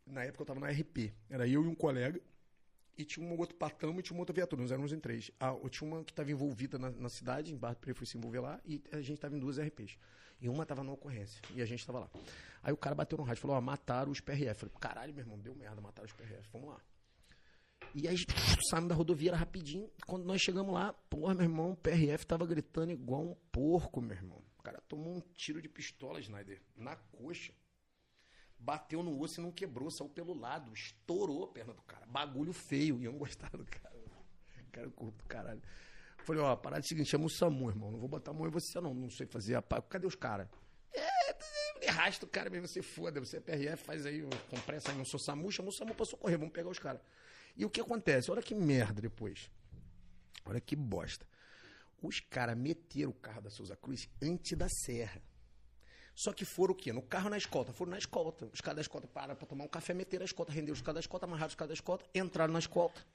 Na 0.05 0.23
época 0.23 0.41
eu 0.41 0.45
tava 0.45 0.59
na 0.59 0.69
RP. 0.69 1.13
Era 1.29 1.47
eu 1.47 1.63
e 1.63 1.67
um 1.67 1.75
colega. 1.75 2.19
E 2.97 3.05
tinha 3.05 3.25
um 3.25 3.37
outro 3.37 3.55
patamo 3.55 3.99
e 3.99 4.03
tinha 4.03 4.13
uma 4.13 4.21
outra 4.21 4.33
viatura. 4.33 4.61
Nós 4.61 4.71
éramos 4.71 4.91
em 4.91 4.99
três. 4.99 5.31
Ah, 5.39 5.55
tinha 5.69 5.89
uma 5.89 6.03
que 6.03 6.11
estava 6.11 6.29
envolvida 6.31 6.77
na, 6.77 6.89
na 6.89 7.07
cidade, 7.07 7.53
em 7.53 7.57
Barra 7.57 7.75
do 7.75 7.95
fui 7.95 8.05
se 8.05 8.17
envolver 8.17 8.41
lá. 8.41 8.59
E 8.65 8.83
a 8.91 8.97
gente 8.97 9.13
estava 9.13 9.35
em 9.37 9.39
duas 9.39 9.57
RPs. 9.57 9.97
E 10.41 10.47
uma 10.47 10.63
estava 10.63 10.83
na 10.83 10.91
ocorrência. 10.91 11.41
E 11.53 11.61
a 11.61 11.65
gente 11.65 11.79
estava 11.79 11.99
lá. 11.99 12.09
Aí 12.63 12.71
o 12.71 12.77
cara 12.77 12.95
bateu 12.95 13.17
no 13.17 13.23
rádio 13.23 13.39
e 13.39 13.41
falou: 13.41 13.57
Ó, 13.57 13.61
mataram 13.61 14.11
os 14.11 14.19
PRF. 14.19 14.47
Eu 14.47 14.55
falei: 14.55 14.75
Caralho, 14.79 15.13
meu 15.13 15.23
irmão, 15.23 15.39
deu 15.39 15.55
merda, 15.55 15.81
mataram 15.81 16.05
os 16.07 16.13
PRF. 16.13 16.49
Vamos 16.51 16.69
lá. 16.69 16.81
E 17.93 18.07
aí 18.07 18.15
saímos 18.69 18.89
da 18.89 18.95
rodovia 18.95 19.35
rapidinho. 19.35 19.89
Quando 20.05 20.25
nós 20.25 20.41
chegamos 20.41 20.73
lá, 20.73 20.93
porra, 21.09 21.33
meu 21.33 21.43
irmão, 21.43 21.71
o 21.71 21.75
PRF 21.75 22.25
tava 22.25 22.45
gritando 22.45 22.91
igual 22.91 23.23
um 23.23 23.35
porco, 23.51 24.01
meu 24.01 24.15
irmão. 24.15 24.41
O 24.57 24.63
cara 24.63 24.81
tomou 24.87 25.15
um 25.15 25.21
tiro 25.35 25.61
de 25.61 25.69
pistola, 25.69 26.19
Snyder, 26.19 26.61
na 26.75 26.95
coxa. 26.95 27.53
Bateu 28.57 29.01
no 29.01 29.17
osso 29.21 29.39
e 29.39 29.43
não 29.43 29.51
quebrou, 29.53 29.89
saiu 29.89 30.09
pelo 30.09 30.33
lado, 30.33 30.73
estourou 30.73 31.45
a 31.45 31.47
perna 31.47 31.73
do 31.73 31.81
cara. 31.83 32.05
Bagulho 32.05 32.51
feio. 32.51 33.01
E 33.01 33.05
eu 33.05 33.11
não 33.13 33.19
gostava 33.19 33.57
do 33.57 33.65
cara. 33.65 33.95
O 33.95 34.71
cara 34.71 34.89
curto 34.91 35.17
do 35.17 35.23
caralho. 35.25 35.61
Falei, 36.23 36.41
ó, 36.41 36.55
parada 36.55 36.81
é 36.81 36.87
seguinte, 36.87 37.09
chama 37.09 37.25
o 37.25 37.29
SAMU, 37.29 37.69
irmão. 37.69 37.91
Não 37.91 37.99
vou 37.99 38.07
botar 38.07 38.31
a 38.31 38.33
mão 38.33 38.47
em 38.47 38.51
você, 38.51 38.79
não. 38.79 38.93
Não 38.93 39.09
sei 39.09 39.25
fazer 39.25 39.55
a. 39.55 39.61
Cadê 39.61 40.05
os 40.05 40.15
caras? 40.15 40.47
É, 40.93 41.89
arrasta 41.89 42.25
o 42.25 42.29
cara 42.29 42.49
mesmo, 42.49 42.67
você 42.67 42.81
foda, 42.81 43.19
você 43.19 43.37
é 43.37 43.39
PRF, 43.39 43.83
faz 43.83 44.05
aí, 44.05 44.21
compressa 44.49 44.91
aí, 44.91 44.97
não 44.97 45.05
sou 45.05 45.19
SAMU, 45.19 45.51
chama 45.51 45.69
o 45.69 45.71
SAMU 45.71 45.93
pra 45.93 46.05
socorrer, 46.05 46.37
vamos 46.37 46.53
pegar 46.53 46.69
os 46.69 46.79
caras. 46.79 47.01
E 47.55 47.65
o 47.65 47.69
que 47.69 47.81
acontece? 47.81 48.31
Olha 48.31 48.41
que 48.41 48.55
merda 48.55 49.01
depois. 49.01 49.49
Olha 50.45 50.61
que 50.61 50.75
bosta. 50.75 51.25
Os 52.01 52.19
caras 52.21 52.57
meteram 52.57 53.09
o 53.09 53.13
carro 53.13 53.41
da 53.41 53.49
Souza 53.49 53.75
Cruz 53.75 54.09
antes 54.21 54.57
da 54.57 54.69
serra. 54.69 55.21
Só 56.15 56.33
que 56.33 56.45
foram 56.45 56.73
o 56.73 56.75
quê? 56.75 56.93
No 56.93 57.01
carro 57.01 57.29
na 57.29 57.37
escolta. 57.37 57.73
Foram 57.73 57.91
na 57.91 57.97
escolta. 57.97 58.45
Os 58.53 58.61
caras 58.61 58.75
da 58.75 58.81
escolta 58.81 59.07
pararam 59.07 59.35
pra 59.35 59.45
tomar 59.45 59.65
um 59.65 59.67
café, 59.67 59.93
meteram 59.93 60.23
a 60.23 60.25
escolta, 60.25 60.51
renderam 60.51 60.73
os 60.73 60.81
caras 60.81 60.95
da 60.95 60.99
escolta, 61.01 61.25
amarraram 61.25 61.49
os 61.49 61.55
caras 61.55 61.69
da 61.69 61.73
escolta, 61.73 62.05
entraram 62.15 62.53
na 62.53 62.59
escolta, 62.59 63.05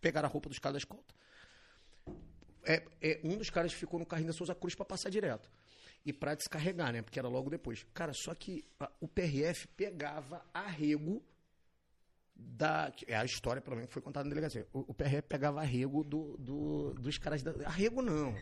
pegaram 0.00 0.28
a 0.28 0.32
roupa 0.32 0.48
dos 0.48 0.58
caras 0.58 0.74
da 0.74 0.78
escolta. 0.78 1.14
É, 2.64 2.82
é, 3.00 3.20
um 3.24 3.36
dos 3.36 3.50
caras 3.50 3.72
ficou 3.72 3.98
no 3.98 4.06
carrinho 4.06 4.28
da 4.28 4.32
Souza 4.34 4.54
Cruz 4.54 4.74
pra 4.74 4.84
passar 4.84 5.10
direto. 5.10 5.50
E 6.04 6.12
pra 6.12 6.34
descarregar, 6.34 6.92
né? 6.92 7.02
Porque 7.02 7.18
era 7.18 7.28
logo 7.28 7.50
depois. 7.50 7.84
Cara, 7.92 8.12
só 8.14 8.34
que 8.34 8.64
a- 8.78 8.90
o 9.00 9.06
PRF 9.08 9.66
pegava 9.68 10.44
arrego 10.52 11.22
da. 12.34 12.90
que 12.90 13.04
É 13.10 13.16
a 13.16 13.24
história, 13.24 13.60
pelo 13.60 13.76
menos, 13.76 13.88
que 13.88 13.92
foi 13.94 14.02
contada 14.02 14.24
na 14.24 14.30
delegacia. 14.30 14.66
O, 14.72 14.80
o 14.90 14.94
PRF 14.94 15.22
pegava 15.28 15.60
arrego 15.60 16.02
do, 16.02 16.36
do- 16.38 16.94
dos 16.94 17.18
caras 17.18 17.42
da. 17.42 17.50
Arrego 17.66 18.00
não. 18.02 18.34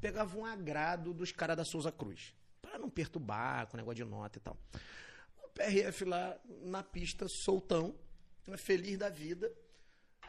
Pegava 0.00 0.36
um 0.36 0.44
agrado 0.44 1.14
dos 1.14 1.32
caras 1.32 1.56
da 1.56 1.64
Souza 1.64 1.90
Cruz. 1.90 2.34
Pra 2.60 2.78
não 2.78 2.90
perturbar 2.90 3.66
com 3.68 3.76
negócio 3.76 4.04
de 4.04 4.10
nota 4.10 4.38
e 4.38 4.40
tal. 4.42 4.56
O 5.42 5.48
PRF 5.54 6.04
lá 6.04 6.38
na 6.64 6.82
pista, 6.82 7.26
soltão, 7.28 7.94
feliz 8.58 8.98
da 8.98 9.08
vida, 9.08 9.50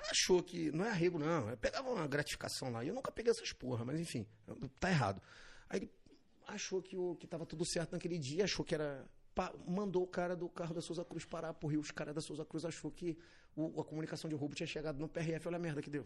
achou 0.09 0.41
que. 0.43 0.71
Não 0.71 0.85
é 0.85 0.89
arrego, 0.89 1.17
não. 1.19 1.49
Eu 1.49 1.57
pegava 1.57 1.89
uma 1.89 2.07
gratificação 2.07 2.71
lá. 2.71 2.83
E 2.83 2.87
eu 2.89 2.93
nunca 2.93 3.11
peguei 3.11 3.31
essas 3.31 3.51
porra, 3.53 3.83
mas 3.85 3.99
enfim, 3.99 4.25
tá 4.79 4.89
errado. 4.89 5.21
Aí 5.69 5.79
ele 5.79 5.91
achou 6.47 6.81
que, 6.81 6.95
o, 6.97 7.15
que 7.15 7.27
tava 7.27 7.45
tudo 7.45 7.65
certo 7.65 7.91
naquele 7.93 8.17
dia, 8.17 8.43
achou 8.45 8.63
que 8.65 8.73
era. 8.75 9.05
pa- 9.35 9.53
mandou 9.67 10.03
o 10.03 10.07
cara 10.07 10.35
do 10.35 10.47
carro 10.49 10.73
da 10.73 10.81
Souza 10.81 11.03
Cruz 11.05 11.25
parar 11.25 11.53
pro 11.53 11.67
Rio. 11.67 11.79
Os 11.79 11.91
caras 11.91 12.15
da 12.15 12.21
Souza 12.21 12.45
Cruz 12.45 12.63
achou 12.65 12.89
que 12.91 13.17
o- 13.55 13.79
a 13.81 13.83
comunicação 13.85 14.29
de 14.29 14.35
roubo 14.35 14.55
tinha 14.55 14.67
chegado 14.67 14.99
no 14.99 15.07
PRF. 15.09 15.47
Olha 15.47 15.57
a 15.57 15.59
merda 15.59 15.81
que 15.81 15.89
deu. 15.89 16.05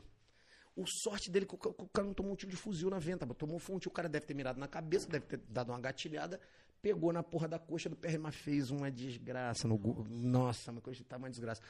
O 0.76 0.86
sorte 0.88 1.30
dele 1.30 1.46
que 1.46 1.54
o, 1.54 1.60
o 1.78 1.88
cara 1.90 2.08
não 2.08 2.14
tomou 2.14 2.32
um 2.32 2.36
tiro 2.36 2.50
de 2.52 2.58
fuzil 2.58 2.90
na 2.90 2.98
venta, 2.98 3.26
mas 3.26 3.36
tomou 3.38 3.58
um 3.58 3.78
tiro, 3.80 3.90
o 3.90 3.94
cara 3.94 4.08
deve 4.08 4.26
ter 4.26 4.34
mirado 4.34 4.58
na 4.58 4.68
cabeça, 4.70 5.06
deve 5.08 5.26
ter 5.26 5.38
dado 5.50 5.70
uma 5.70 5.80
gatilhada, 5.82 6.40
pegou 6.82 7.12
na 7.12 7.22
porra 7.22 7.46
da 7.48 7.60
coxa 7.60 7.90
do 7.90 7.96
PRF, 7.98 8.18
mas 8.20 8.36
fez 8.36 8.72
uma 8.72 8.90
desgraça 8.90 9.68
no 9.68 9.78
Nossa, 10.10 10.72
uma 10.72 10.80
coisa 10.80 11.04
tá 11.04 11.18
uma 11.18 11.30
desgraça. 11.30 11.62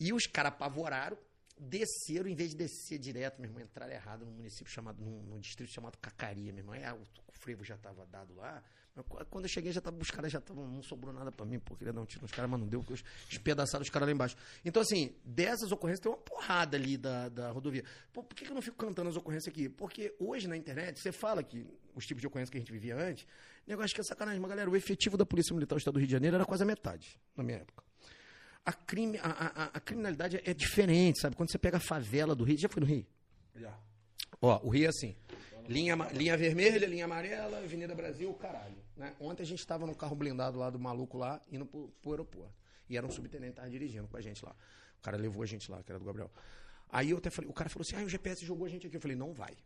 E 0.00 0.10
os 0.10 0.26
caras 0.26 0.52
apavoraram, 0.52 1.18
desceram, 1.58 2.28
em 2.28 2.34
vez 2.34 2.50
de 2.50 2.56
descer 2.56 2.98
direto, 2.98 3.40
meu 3.40 3.48
irmão, 3.48 3.62
entraram 3.62 3.92
errado 3.92 4.24
num 4.24 4.32
município 4.32 4.72
chamado, 4.72 5.02
num, 5.02 5.22
num 5.22 5.40
distrito 5.40 5.72
chamado 5.72 5.96
Cacaria, 5.98 6.52
meu 6.52 6.62
irmão. 6.62 6.74
É, 6.74 6.92
o, 6.92 7.02
frevo 7.36 7.64
já 7.64 7.76
tava 7.76 8.04
dado 8.06 8.34
lá. 8.34 8.62
Quando 9.28 9.44
eu 9.44 9.48
cheguei, 9.48 9.70
já 9.72 9.80
tava, 9.80 9.98
os 10.00 10.10
caras 10.10 10.32
já 10.32 10.38
estavam. 10.38 10.66
Não 10.66 10.82
sobrou 10.82 11.12
nada 11.12 11.30
pra 11.30 11.44
mim, 11.44 11.58
pô. 11.58 11.76
Queria 11.76 11.92
dar 11.92 12.00
um 12.00 12.06
tiro 12.06 12.22
nos 12.22 12.32
caras, 12.32 12.50
mas 12.50 12.58
não 12.58 12.66
deu, 12.66 12.80
porque 12.80 12.94
os 12.94 13.04
espedaçaram 13.30 13.82
os 13.82 13.90
caras 13.90 14.08
lá 14.08 14.12
embaixo. 14.12 14.36
Então, 14.64 14.80
assim, 14.80 15.14
dessas 15.22 15.70
ocorrências 15.70 16.00
tem 16.00 16.10
uma 16.10 16.18
porrada 16.18 16.76
ali 16.76 16.96
da, 16.96 17.28
da 17.28 17.50
rodovia. 17.50 17.84
Pô, 18.12 18.22
por 18.22 18.34
que, 18.34 18.44
que 18.44 18.50
eu 18.50 18.54
não 18.54 18.62
fico 18.62 18.76
cantando 18.76 19.10
as 19.10 19.16
ocorrências 19.16 19.52
aqui? 19.52 19.68
Porque 19.68 20.14
hoje 20.18 20.48
na 20.48 20.56
internet, 20.56 20.98
você 20.98 21.12
fala 21.12 21.42
que 21.42 21.66
os 21.94 22.06
tipos 22.06 22.22
de 22.22 22.26
ocorrências 22.26 22.50
que 22.50 22.56
a 22.56 22.60
gente 22.60 22.72
vivia 22.72 22.96
antes, 22.96 23.26
negócio 23.66 23.94
que 23.94 24.00
é 24.00 24.04
sacanagem. 24.04 24.40
Mas, 24.40 24.48
galera, 24.48 24.70
o 24.70 24.74
efetivo 24.74 25.16
da 25.16 25.26
Polícia 25.26 25.54
Militar 25.54 25.76
do 25.76 25.78
Estado 25.78 25.94
do 25.94 25.98
Rio 25.98 26.06
de 26.06 26.12
Janeiro 26.12 26.36
era 26.36 26.46
quase 26.46 26.62
a 26.62 26.66
metade, 26.66 27.20
na 27.36 27.44
minha 27.44 27.58
época. 27.58 27.85
A, 28.66 28.72
crime, 28.72 29.16
a, 29.18 29.30
a- 29.30 29.70
a- 29.74 29.80
criminalidade 29.80 30.40
é 30.44 30.52
diferente, 30.52 31.20
sabe? 31.20 31.36
Quando 31.36 31.50
você 31.52 31.58
pega 31.58 31.76
a 31.76 31.80
favela 31.80 32.34
do 32.34 32.42
Rio. 32.44 32.58
Já 32.58 32.68
foi 32.68 32.80
no 32.80 32.86
Rio? 32.86 33.06
Já. 33.54 33.72
Ó, 34.42 34.60
o 34.66 34.68
Rio 34.68 34.86
é 34.86 34.88
assim. 34.88 35.16
Linha, 35.68 35.94
linha 36.12 36.36
vermelha, 36.36 36.86
linha 36.86 37.04
amarela, 37.06 37.58
Avenida 37.58 37.94
Brasil, 37.94 38.32
caralho. 38.34 38.76
Né? 38.96 39.14
Ontem 39.20 39.42
a 39.42 39.46
gente 39.46 39.60
estava 39.60 39.86
num 39.86 39.94
carro 39.94 40.14
blindado 40.16 40.58
lá 40.58 40.68
do 40.70 40.78
maluco 40.78 41.16
lá, 41.16 41.40
indo 41.50 41.64
pro, 41.64 41.88
pro 42.02 42.10
aeroporto. 42.12 42.52
E 42.88 42.96
era 42.96 43.06
um 43.06 43.10
subtenente 43.10 43.52
que 43.52 43.56
tava 43.56 43.70
dirigindo 43.70 44.06
com 44.08 44.16
a 44.16 44.20
gente 44.20 44.44
lá. 44.44 44.54
O 44.98 45.02
cara 45.02 45.16
levou 45.16 45.42
a 45.42 45.46
gente 45.46 45.70
lá, 45.70 45.82
que 45.82 45.90
era 45.90 45.98
do 45.98 46.04
Gabriel. 46.04 46.30
Aí 46.88 47.10
eu 47.10 47.18
até 47.18 47.30
falei, 47.30 47.50
o 47.50 47.52
cara 47.54 47.68
falou 47.70 47.82
assim: 47.86 47.96
ah, 47.96 48.04
o 48.04 48.08
GPS 48.08 48.44
jogou 48.44 48.66
a 48.66 48.68
gente 48.68 48.86
aqui. 48.86 48.96
Eu 48.96 49.00
falei, 49.00 49.16
não 49.16 49.32
vai. 49.32 49.56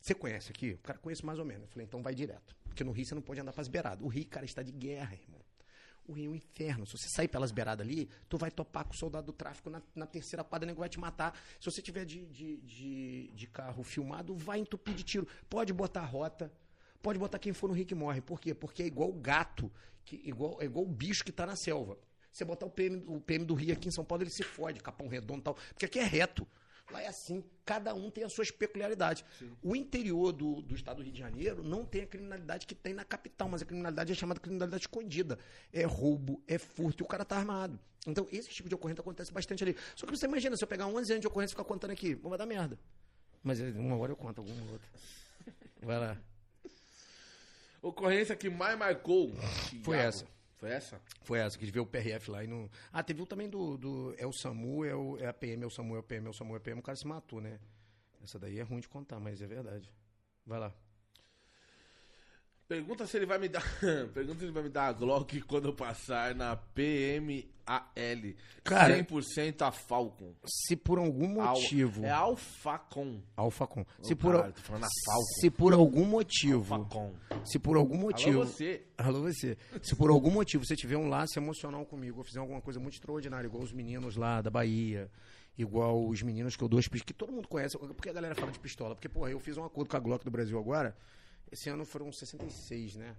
Você 0.00 0.14
conhece 0.14 0.50
aqui? 0.50 0.72
O 0.72 0.78
cara 0.78 0.98
conhece 0.98 1.24
mais 1.24 1.38
ou 1.38 1.44
menos. 1.44 1.62
Eu 1.64 1.68
falei, 1.68 1.86
então 1.86 2.02
vai 2.02 2.14
direto. 2.14 2.56
Porque 2.64 2.82
no 2.82 2.90
Rio 2.92 3.04
você 3.04 3.14
não 3.14 3.20
pode 3.22 3.38
andar 3.40 3.52
pras 3.52 3.68
beiradas. 3.68 4.02
O 4.04 4.08
Rio, 4.08 4.26
cara, 4.26 4.46
está 4.46 4.62
de 4.62 4.72
guerra, 4.72 5.12
irmão. 5.14 5.40
O 6.06 6.12
Rio 6.12 6.26
é 6.26 6.32
um 6.32 6.34
inferno. 6.34 6.86
Se 6.86 6.92
você 6.92 7.08
sair 7.08 7.28
pelas 7.28 7.52
beiradas 7.52 7.86
ali, 7.86 8.08
tu 8.28 8.36
vai 8.36 8.50
topar 8.50 8.84
com 8.84 8.92
o 8.92 8.96
soldado 8.96 9.26
do 9.26 9.32
tráfico 9.32 9.70
na, 9.70 9.82
na 9.94 10.06
terceira 10.06 10.42
quadra, 10.42 10.66
o 10.66 10.68
nego 10.68 10.80
vai 10.80 10.88
te 10.88 10.98
matar. 10.98 11.38
Se 11.60 11.70
você 11.70 11.80
tiver 11.80 12.04
de, 12.04 12.26
de, 12.26 12.56
de, 12.58 13.30
de 13.32 13.46
carro 13.46 13.82
filmado, 13.82 14.34
vai 14.34 14.58
entupir 14.58 14.94
de 14.94 15.04
tiro. 15.04 15.28
Pode 15.48 15.72
botar 15.72 16.04
rota, 16.04 16.52
pode 17.02 17.18
botar 17.18 17.38
quem 17.38 17.52
for 17.52 17.68
no 17.68 17.74
Rio 17.74 17.86
que 17.86 17.94
morre. 17.94 18.20
Por 18.20 18.40
quê? 18.40 18.54
Porque 18.54 18.82
é 18.82 18.86
igual 18.86 19.10
o 19.10 19.14
gato, 19.14 19.70
que, 20.04 20.16
igual, 20.24 20.60
é 20.60 20.64
igual 20.64 20.84
o 20.84 20.88
bicho 20.88 21.24
que 21.24 21.32
tá 21.32 21.46
na 21.46 21.56
selva. 21.56 21.98
Você 22.32 22.44
botar 22.44 22.66
o 22.66 22.70
PM, 22.70 23.02
o 23.06 23.20
PM 23.20 23.44
do 23.44 23.54
Rio 23.54 23.72
aqui 23.72 23.88
em 23.88 23.92
São 23.92 24.04
Paulo, 24.04 24.22
ele 24.22 24.30
se 24.30 24.42
fode, 24.42 24.80
capão 24.80 25.08
redondo 25.08 25.40
e 25.40 25.42
tal. 25.42 25.54
Porque 25.54 25.86
aqui 25.86 25.98
é 25.98 26.04
reto. 26.04 26.46
Lá 26.90 27.02
é 27.02 27.06
assim, 27.06 27.44
cada 27.64 27.94
um 27.94 28.10
tem 28.10 28.24
as 28.24 28.32
suas 28.32 28.50
peculiaridades. 28.50 29.24
O 29.62 29.76
interior 29.76 30.32
do, 30.32 30.60
do 30.62 30.74
estado 30.74 30.98
do 30.98 31.02
Rio 31.02 31.12
de 31.12 31.18
Janeiro 31.18 31.62
não 31.62 31.84
tem 31.84 32.02
a 32.02 32.06
criminalidade 32.06 32.66
que 32.66 32.74
tem 32.74 32.92
na 32.92 33.04
capital, 33.04 33.48
mas 33.48 33.62
a 33.62 33.64
criminalidade 33.64 34.12
é 34.12 34.14
chamada 34.14 34.40
criminalidade 34.40 34.82
escondida. 34.82 35.38
É 35.72 35.84
roubo, 35.84 36.42
é 36.48 36.58
furto 36.58 37.02
e 37.02 37.04
o 37.04 37.08
cara 37.08 37.24
tá 37.24 37.36
armado. 37.36 37.78
Então, 38.06 38.26
esse 38.32 38.48
tipo 38.48 38.68
de 38.68 38.74
ocorrência 38.74 39.02
acontece 39.02 39.32
bastante 39.32 39.62
ali. 39.62 39.76
Só 39.94 40.06
que 40.06 40.16
você 40.16 40.26
imagina, 40.26 40.56
se 40.56 40.64
eu 40.64 40.68
pegar 40.68 40.86
11 40.86 41.12
anos 41.12 41.20
de 41.20 41.26
ocorrência 41.26 41.52
e 41.52 41.56
ficar 41.56 41.64
contando 41.64 41.90
aqui, 41.90 42.14
vai 42.14 42.38
dar 42.38 42.46
merda. 42.46 42.78
Mas 43.42 43.60
é, 43.60 43.70
uma 43.70 43.96
hora 43.96 44.12
eu 44.12 44.16
conto 44.16 44.40
alguma 44.40 44.72
outra. 44.72 44.88
Vai 45.82 45.98
lá. 45.98 46.16
Ocorrência 47.82 48.36
que 48.36 48.50
mais 48.50 48.78
marcou. 48.78 49.32
Foi 49.82 49.96
essa. 49.96 50.26
Foi 50.60 50.68
essa? 50.68 51.00
Foi 51.22 51.38
essa, 51.38 51.58
que 51.58 51.64
vê 51.70 51.80
o 51.80 51.86
PRF 51.86 52.30
lá 52.30 52.44
e 52.44 52.46
não. 52.46 52.68
Ah, 52.92 53.02
teve 53.02 53.22
um 53.22 53.24
também 53.24 53.48
do, 53.48 53.78
do. 53.78 54.14
É 54.18 54.26
o 54.26 54.32
SAMU, 54.32 54.84
é, 54.84 54.94
o, 54.94 55.16
é 55.18 55.26
a 55.26 55.32
PM, 55.32 55.62
é 55.62 55.66
o 55.66 55.70
SAMU, 55.70 55.96
é 55.96 55.98
o 56.00 56.02
PM, 56.02 56.26
é 56.26 56.30
o 56.30 56.34
SAMU, 56.34 56.54
é 56.54 56.58
o 56.58 56.60
PM, 56.60 56.80
o 56.80 56.82
cara 56.82 56.96
se 56.96 57.06
matou, 57.06 57.40
né? 57.40 57.58
Essa 58.22 58.38
daí 58.38 58.58
é 58.58 58.62
ruim 58.62 58.80
de 58.80 58.88
contar, 58.88 59.18
mas 59.18 59.40
é 59.40 59.46
verdade. 59.46 59.90
Vai 60.44 60.60
lá. 60.60 60.74
Pergunta 62.70 63.04
se 63.04 63.16
ele 63.16 63.26
vai 63.26 63.36
me 63.36 63.48
dar. 63.48 63.64
Pergunta 64.14 64.38
se 64.38 64.44
ele 64.44 64.52
vai 64.52 64.62
me 64.62 64.68
dar 64.68 64.86
a 64.86 64.92
Glock 64.92 65.40
quando 65.42 65.64
eu 65.66 65.74
passar 65.74 66.36
na 66.36 66.54
PMAL. 66.54 67.50
Cara- 68.62 68.96
100% 68.96 69.62
a 69.62 69.72
Falcon. 69.72 70.32
Se 70.46 70.76
por 70.76 71.00
algum 71.00 71.40
Al- 71.40 71.54
motivo. 71.56 72.04
É 72.04 72.10
Alfacon. 72.10 73.20
Alfacom. 73.36 73.84
Se 74.00 74.12
Ô, 74.12 74.16
por, 74.16 74.34
caralho, 74.36 74.52
tô 74.52 74.60
falando 74.62 74.84
a 74.84 74.88
Falcon. 75.04 75.24
se 75.40 75.50
por 75.50 75.72
algum 75.72 76.04
motivo. 76.04 76.74
Alfacon. 76.74 77.12
Se 77.44 77.58
por 77.58 77.76
algum 77.76 77.96
motivo. 77.96 78.38
Alô, 78.42 78.46
você. 78.46 78.86
Alô, 78.96 79.20
você. 79.22 79.58
Se 79.82 79.96
por 79.96 80.08
algum 80.10 80.30
motivo 80.30 80.64
você 80.64 80.76
tiver 80.76 80.96
um 80.96 81.08
laço 81.08 81.40
emocional 81.40 81.84
comigo, 81.84 82.18
ou 82.18 82.24
fizer 82.24 82.38
alguma 82.38 82.60
coisa 82.60 82.78
muito 82.78 82.94
extraordinária, 82.94 83.48
igual 83.48 83.64
os 83.64 83.72
meninos 83.72 84.14
lá 84.14 84.40
da 84.40 84.48
Bahia, 84.50 85.10
igual 85.58 86.06
os 86.06 86.22
meninos 86.22 86.54
que 86.54 86.62
eu 86.62 86.68
dou 86.68 86.78
as 86.78 86.86
pistolas, 86.86 87.04
que 87.06 87.14
todo 87.14 87.32
mundo 87.32 87.48
conhece, 87.48 87.76
porque 87.76 88.10
a 88.10 88.12
galera 88.12 88.36
fala 88.36 88.52
de 88.52 88.60
pistola. 88.60 88.94
Porque, 88.94 89.08
porra, 89.08 89.28
eu 89.32 89.40
fiz 89.40 89.56
um 89.56 89.64
acordo 89.64 89.90
com 89.90 89.96
a 89.96 90.00
Glock 90.00 90.24
do 90.24 90.30
Brasil 90.30 90.56
agora. 90.56 90.96
Esse 91.50 91.68
ano 91.68 91.84
foram 91.84 92.12
66, 92.12 92.96
né? 92.96 93.16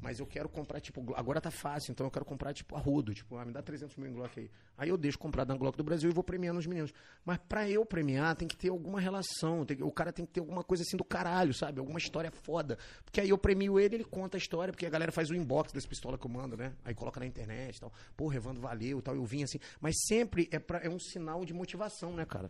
Mas 0.00 0.20
eu 0.20 0.26
quero 0.26 0.48
comprar, 0.48 0.80
tipo, 0.80 1.12
agora 1.16 1.40
tá 1.40 1.50
fácil, 1.50 1.90
então 1.90 2.06
eu 2.06 2.10
quero 2.12 2.24
comprar, 2.24 2.54
tipo, 2.54 2.76
a. 2.76 2.80
Tipo, 3.12 3.36
ah, 3.38 3.44
me 3.44 3.52
dá 3.52 3.60
300 3.60 3.96
mil 3.96 4.08
em 4.08 4.12
Glock 4.12 4.38
aí. 4.38 4.48
Aí 4.78 4.88
eu 4.88 4.96
deixo 4.96 5.18
comprar 5.18 5.42
da 5.42 5.56
Glock 5.56 5.76
do 5.76 5.82
Brasil 5.82 6.08
e 6.08 6.12
vou 6.12 6.22
premiando 6.22 6.60
os 6.60 6.66
meninos. 6.66 6.92
Mas 7.24 7.38
pra 7.48 7.68
eu 7.68 7.84
premiar, 7.84 8.36
tem 8.36 8.46
que 8.46 8.56
ter 8.56 8.68
alguma 8.68 9.00
relação. 9.00 9.64
tem 9.64 9.82
o 9.82 9.90
cara 9.90 10.12
tem 10.12 10.24
que 10.24 10.34
ter 10.34 10.40
alguma 10.40 10.62
coisa 10.62 10.84
assim 10.84 10.96
do 10.96 11.02
caralho, 11.02 11.52
sabe? 11.52 11.80
Alguma 11.80 11.98
história 11.98 12.30
foda. 12.30 12.78
Porque 13.04 13.20
aí 13.20 13.30
eu 13.30 13.38
premio 13.38 13.80
ele, 13.80 13.96
ele 13.96 14.04
conta 14.04 14.36
a 14.36 14.38
história, 14.38 14.72
porque 14.72 14.86
a 14.86 14.90
galera 14.90 15.10
faz 15.10 15.28
o 15.28 15.34
inbox 15.34 15.72
dessa 15.72 15.88
pistola 15.88 16.16
que 16.16 16.24
eu 16.24 16.30
mando, 16.30 16.56
né? 16.56 16.72
Aí 16.84 16.94
coloca 16.94 17.18
na 17.18 17.26
internet 17.26 17.76
e 17.76 17.80
tal. 17.80 17.92
Porra, 18.16 18.36
Evandro, 18.36 18.62
valeu 18.62 19.02
tal. 19.02 19.16
Eu 19.16 19.24
vim 19.24 19.42
assim. 19.42 19.58
Mas 19.80 19.96
sempre 20.06 20.48
é, 20.52 20.60
pra, 20.60 20.78
é 20.78 20.88
um 20.88 21.00
sinal 21.00 21.44
de 21.44 21.52
motivação, 21.52 22.14
né, 22.14 22.24
cara? 22.24 22.48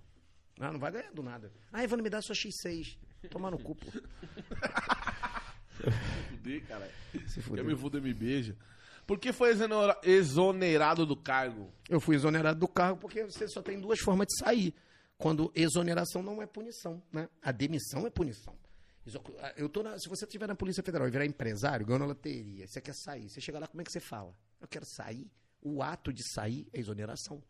Ah, 0.59 0.73
não 0.73 0.79
vai 0.81 0.91
ganhar 0.93 1.13
do 1.13 1.23
nada. 1.23 1.53
Ah, 1.73 1.85
Evandro, 1.85 2.03
me 2.03 2.11
dá 2.11 2.21
sua 2.23 2.35
X6. 2.35 2.97
Tomar 3.31 3.51
no 3.51 3.59
cu, 3.59 3.75
pô. 3.75 3.87
Fudei, 6.31 6.61
cara. 6.61 6.91
Se 7.29 7.39
Eu 7.39 7.43
fuder. 7.43 7.65
me 7.65 7.77
fudo 7.77 7.99
e 7.99 8.01
me 8.01 8.15
beija. 8.15 8.57
Por 9.07 9.19
que 9.19 9.33
foi 9.33 9.51
exonera- 9.51 10.01
exonerado 10.03 11.07
do 11.07 11.17
cargo? 11.17 11.71
Eu 11.89 12.01
fui 12.01 12.17
exonerado 12.17 12.59
do 12.59 12.67
cargo 12.69 12.99
porque 12.99 13.25
você 13.25 13.47
só 13.49 13.63
tem 13.63 13.79
duas 13.81 14.01
formas 14.01 14.27
de 14.27 14.37
sair. 14.39 14.75
Quando 15.19 15.51
exoneração 15.55 16.23
não 16.23 16.43
é 16.43 16.47
punição, 16.47 17.03
né? 17.13 17.29
A 17.43 17.53
demissão 17.53 18.07
é 18.07 18.11
punição. 18.11 18.55
Eu 19.57 19.69
tô 19.69 19.83
na- 19.85 19.97
se 19.99 20.09
você 20.09 20.25
estiver 20.25 20.49
na 20.49 20.55
Polícia 20.57 20.83
Federal 20.83 21.07
e 21.07 21.11
virar 21.11 21.25
empresário, 21.25 21.87
ganhando 21.87 22.01
na 22.03 22.09
loteria, 22.09 22.67
você 22.67 22.81
quer 22.81 22.95
sair, 22.95 23.29
você 23.29 23.41
chega 23.41 23.59
lá, 23.61 23.69
como 23.69 23.81
é 23.81 23.85
que 23.85 23.93
você 23.93 24.01
fala? 24.01 24.35
Eu 24.61 24.67
quero 24.67 24.85
sair. 24.85 25.31
O 25.63 25.81
ato 25.83 26.13
de 26.13 26.23
sair 26.35 26.67
é 26.73 26.81
exoneração. 26.81 27.41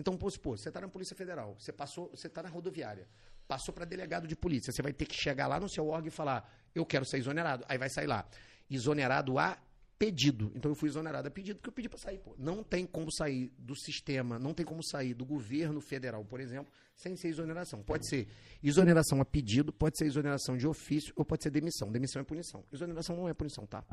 Então, 0.00 0.16
vamos 0.16 0.32
supor, 0.32 0.58
você 0.58 0.70
está 0.70 0.80
na 0.80 0.88
Polícia 0.88 1.14
Federal, 1.14 1.54
você 1.58 1.70
passou, 1.70 2.08
você 2.08 2.26
está 2.26 2.42
na 2.42 2.48
rodoviária, 2.48 3.06
passou 3.46 3.74
para 3.74 3.84
delegado 3.84 4.26
de 4.26 4.34
polícia, 4.34 4.72
você 4.72 4.80
vai 4.80 4.94
ter 4.94 5.04
que 5.04 5.14
chegar 5.14 5.46
lá 5.46 5.60
no 5.60 5.68
seu 5.68 5.86
órgão 5.86 6.08
e 6.08 6.10
falar, 6.10 6.50
eu 6.74 6.86
quero 6.86 7.04
ser 7.04 7.18
exonerado. 7.18 7.66
Aí 7.68 7.76
vai 7.76 7.90
sair 7.90 8.06
lá, 8.06 8.26
exonerado 8.70 9.38
a 9.38 9.58
pedido. 9.98 10.50
Então 10.54 10.70
eu 10.70 10.74
fui 10.74 10.88
exonerado 10.88 11.28
a 11.28 11.30
pedido 11.30 11.56
porque 11.56 11.68
eu 11.68 11.72
pedi 11.74 11.86
para 11.86 11.98
sair. 11.98 12.18
Pô. 12.18 12.34
Não 12.38 12.64
tem 12.64 12.86
como 12.86 13.12
sair 13.12 13.52
do 13.58 13.76
sistema, 13.76 14.38
não 14.38 14.54
tem 14.54 14.64
como 14.64 14.82
sair 14.82 15.12
do 15.12 15.26
governo 15.26 15.82
federal, 15.82 16.24
por 16.24 16.40
exemplo, 16.40 16.72
sem 16.94 17.14
ser 17.14 17.28
exoneração. 17.28 17.82
Pode 17.82 18.08
ser 18.08 18.26
exoneração 18.62 19.20
a 19.20 19.24
pedido, 19.26 19.70
pode 19.70 19.98
ser 19.98 20.06
exoneração 20.06 20.56
de 20.56 20.66
ofício 20.66 21.12
ou 21.14 21.26
pode 21.26 21.42
ser 21.42 21.50
demissão. 21.50 21.92
Demissão 21.92 22.22
é 22.22 22.24
punição. 22.24 22.64
Exoneração 22.72 23.14
não 23.16 23.28
é 23.28 23.34
punição, 23.34 23.66
tá? 23.66 23.84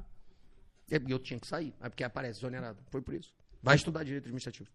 Eu 0.89 1.19
tinha 1.19 1.37
que 1.37 1.47
sair, 1.47 1.75
é 1.81 1.89
porque 1.89 2.05
aparece 2.05 2.39
exonerado. 2.39 2.81
Foi 2.89 3.01
por 3.01 3.13
isso. 3.13 3.35
Vai 3.61 3.75
estudar 3.75 4.05
direito 4.05 4.23
administrativo. 4.23 4.69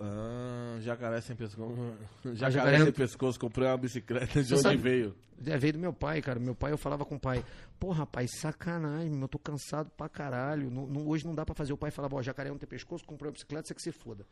Ah, 0.00 0.76
jacaré 0.80 1.20
sem 1.20 1.36
pescoço. 1.36 1.74
jacaré- 2.34 2.50
Jacaré 2.52 2.84
sem 2.84 2.92
pescoço, 2.92 3.38
comprei 3.38 3.66
uma 3.68 3.76
bicicleta 3.76 4.42
de 4.42 4.48
Você 4.48 4.54
onde 4.54 4.62
sabe- 4.62 4.76
veio. 4.76 5.14
É, 5.46 5.58
veio 5.58 5.72
do 5.74 5.78
meu 5.80 5.92
pai, 5.92 6.22
cara. 6.22 6.38
Meu 6.38 6.54
pai, 6.54 6.72
eu 6.72 6.78
falava 6.78 7.04
com 7.04 7.16
o 7.16 7.20
pai, 7.20 7.44
pô, 7.78 7.90
rapaz, 7.90 8.30
sacanagem, 8.38 9.10
meu, 9.10 9.22
eu 9.22 9.28
tô 9.28 9.38
cansado 9.38 9.90
pra 9.96 10.08
caralho. 10.08 10.70
Não- 10.70 10.86
não- 10.86 11.08
hoje 11.08 11.26
não 11.26 11.34
dá 11.34 11.44
pra 11.44 11.54
fazer. 11.54 11.72
O 11.72 11.76
pai 11.76 11.90
falava, 11.90 12.14
ó, 12.16 12.22
jacaré 12.22 12.50
não 12.50 12.58
tem 12.58 12.68
pescoço, 12.68 13.04
comprou 13.04 13.28
uma 13.28 13.32
bicicleta, 13.32 13.66
você 13.66 13.74
que 13.74 13.82
se 13.82 13.90
foda. 13.92 14.24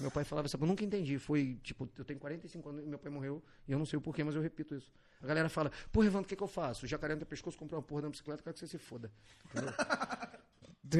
Meu 0.00 0.10
pai 0.10 0.24
falava 0.24 0.46
isso, 0.46 0.56
eu 0.56 0.66
nunca 0.66 0.84
entendi. 0.84 1.16
Foi, 1.18 1.58
tipo, 1.62 1.88
eu 1.96 2.04
tenho 2.04 2.18
45 2.18 2.68
anos 2.68 2.84
e 2.84 2.86
meu 2.86 2.98
pai 2.98 3.10
morreu, 3.10 3.42
e 3.68 3.72
eu 3.72 3.78
não 3.78 3.86
sei 3.86 3.98
o 3.98 4.02
porquê, 4.02 4.22
mas 4.24 4.34
eu 4.34 4.42
repito 4.42 4.74
isso. 4.74 4.90
A 5.22 5.26
galera 5.26 5.48
fala, 5.48 5.70
pô, 5.92 6.02
Evandro, 6.04 6.26
o 6.26 6.28
que, 6.28 6.36
que 6.36 6.42
eu 6.42 6.48
faço? 6.48 6.84
O 6.86 6.88
jacaré 6.88 7.14
não 7.14 7.20
tem 7.20 7.28
pescoço, 7.28 7.56
comprou 7.56 7.80
uma 7.80 7.86
porra 7.86 8.02
de 8.02 8.06
uma 8.06 8.10
bicicleta, 8.10 8.42
quero 8.42 8.54
que 8.54 8.60
você 8.60 8.66
se 8.66 8.78
foda. 8.78 9.10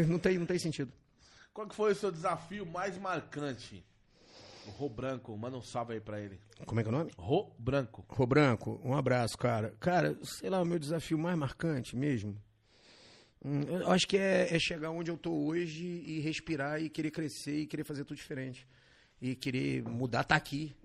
Não, 0.06 0.18
tem, 0.18 0.36
não 0.38 0.44
tem 0.46 0.58
sentido. 0.58 0.92
Qual 1.52 1.66
que 1.66 1.74
foi 1.74 1.92
o 1.92 1.94
seu 1.94 2.12
desafio 2.12 2.66
mais 2.66 2.98
marcante? 2.98 3.82
Rô 4.70 4.88
Branco, 4.88 5.36
manda 5.36 5.56
um 5.56 5.62
salve 5.62 5.94
aí 5.94 6.00
pra 6.00 6.20
ele. 6.20 6.38
Como 6.66 6.80
é 6.80 6.82
que 6.82 6.88
é 6.88 6.92
o 6.92 6.96
nome? 6.96 7.10
Rô 7.16 7.52
Branco. 7.58 8.04
Rô 8.08 8.26
Branco, 8.26 8.80
um 8.84 8.94
abraço, 8.94 9.36
cara. 9.36 9.74
Cara, 9.80 10.16
sei 10.22 10.50
lá, 10.50 10.60
o 10.60 10.64
meu 10.64 10.78
desafio 10.78 11.18
mais 11.18 11.36
marcante 11.36 11.96
mesmo. 11.96 12.36
hum, 13.44 13.62
eu 13.62 13.90
acho 13.90 14.06
que 14.06 14.16
é, 14.16 14.54
é 14.54 14.58
chegar 14.58 14.90
onde 14.90 15.10
eu 15.10 15.16
tô 15.16 15.32
hoje 15.32 15.84
e 15.84 16.20
respirar 16.20 16.82
e 16.82 16.88
querer 16.88 17.10
crescer 17.10 17.60
e 17.60 17.66
querer 17.66 17.84
fazer 17.84 18.04
tudo 18.04 18.16
diferente. 18.16 18.66
E 19.20 19.34
querer 19.34 19.82
mudar, 19.82 20.24
tá 20.24 20.36
aqui. 20.36 20.76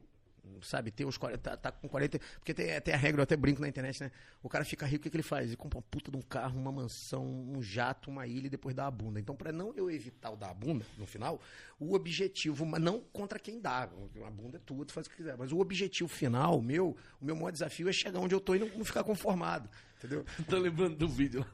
Sabe, 0.61 0.91
ter 0.91 1.05
os 1.05 1.17
40, 1.17 1.41
tá, 1.41 1.57
tá 1.57 1.71
com 1.71 1.87
40. 1.87 2.19
Porque 2.39 2.53
tem, 2.53 2.79
tem 2.81 2.93
a 2.93 2.97
regra, 2.97 3.21
eu 3.21 3.23
até 3.23 3.35
brinco 3.35 3.61
na 3.61 3.67
internet, 3.67 4.01
né? 4.01 4.11
O 4.41 4.49
cara 4.49 4.65
fica 4.65 4.85
rico, 4.85 5.01
o 5.01 5.03
que, 5.03 5.09
que 5.09 5.15
ele 5.15 5.23
faz? 5.23 5.47
Ele 5.47 5.55
compra 5.55 5.77
uma 5.77 5.83
puta 5.83 6.11
de 6.11 6.17
um 6.17 6.21
carro, 6.21 6.59
uma 6.59 6.71
mansão, 6.71 7.25
um 7.25 7.61
jato, 7.61 8.09
uma 8.09 8.27
ilha 8.27 8.47
e 8.47 8.49
depois 8.49 8.75
dá 8.75 8.85
a 8.87 8.91
bunda. 8.91 9.19
Então, 9.19 9.35
pra 9.35 9.51
não 9.51 9.73
eu 9.75 9.89
evitar 9.89 10.31
o 10.31 10.35
dar 10.35 10.49
a 10.49 10.53
bunda, 10.53 10.85
no 10.97 11.05
final, 11.05 11.39
o 11.79 11.93
objetivo, 11.93 12.65
mas 12.65 12.81
não 12.81 12.99
contra 12.99 13.39
quem 13.39 13.59
dá. 13.59 13.83
A 14.25 14.29
bunda 14.31 14.57
é 14.57 14.59
tua, 14.59 14.85
tu 14.85 14.93
faz 14.93 15.07
o 15.07 15.09
que 15.09 15.17
quiser. 15.17 15.37
Mas 15.37 15.51
o 15.51 15.59
objetivo 15.59 16.09
final, 16.09 16.61
meu, 16.61 16.95
o 17.21 17.25
meu 17.25 17.35
maior 17.35 17.51
desafio 17.51 17.89
é 17.89 17.93
chegar 17.93 18.19
onde 18.19 18.35
eu 18.35 18.39
tô 18.39 18.55
e 18.55 18.59
não, 18.59 18.67
não 18.69 18.85
ficar 18.85 19.03
conformado. 19.03 19.69
Entendeu? 19.97 20.25
Tô 20.49 20.57
lembrando 20.57 20.97
do 20.97 21.07
vídeo 21.07 21.45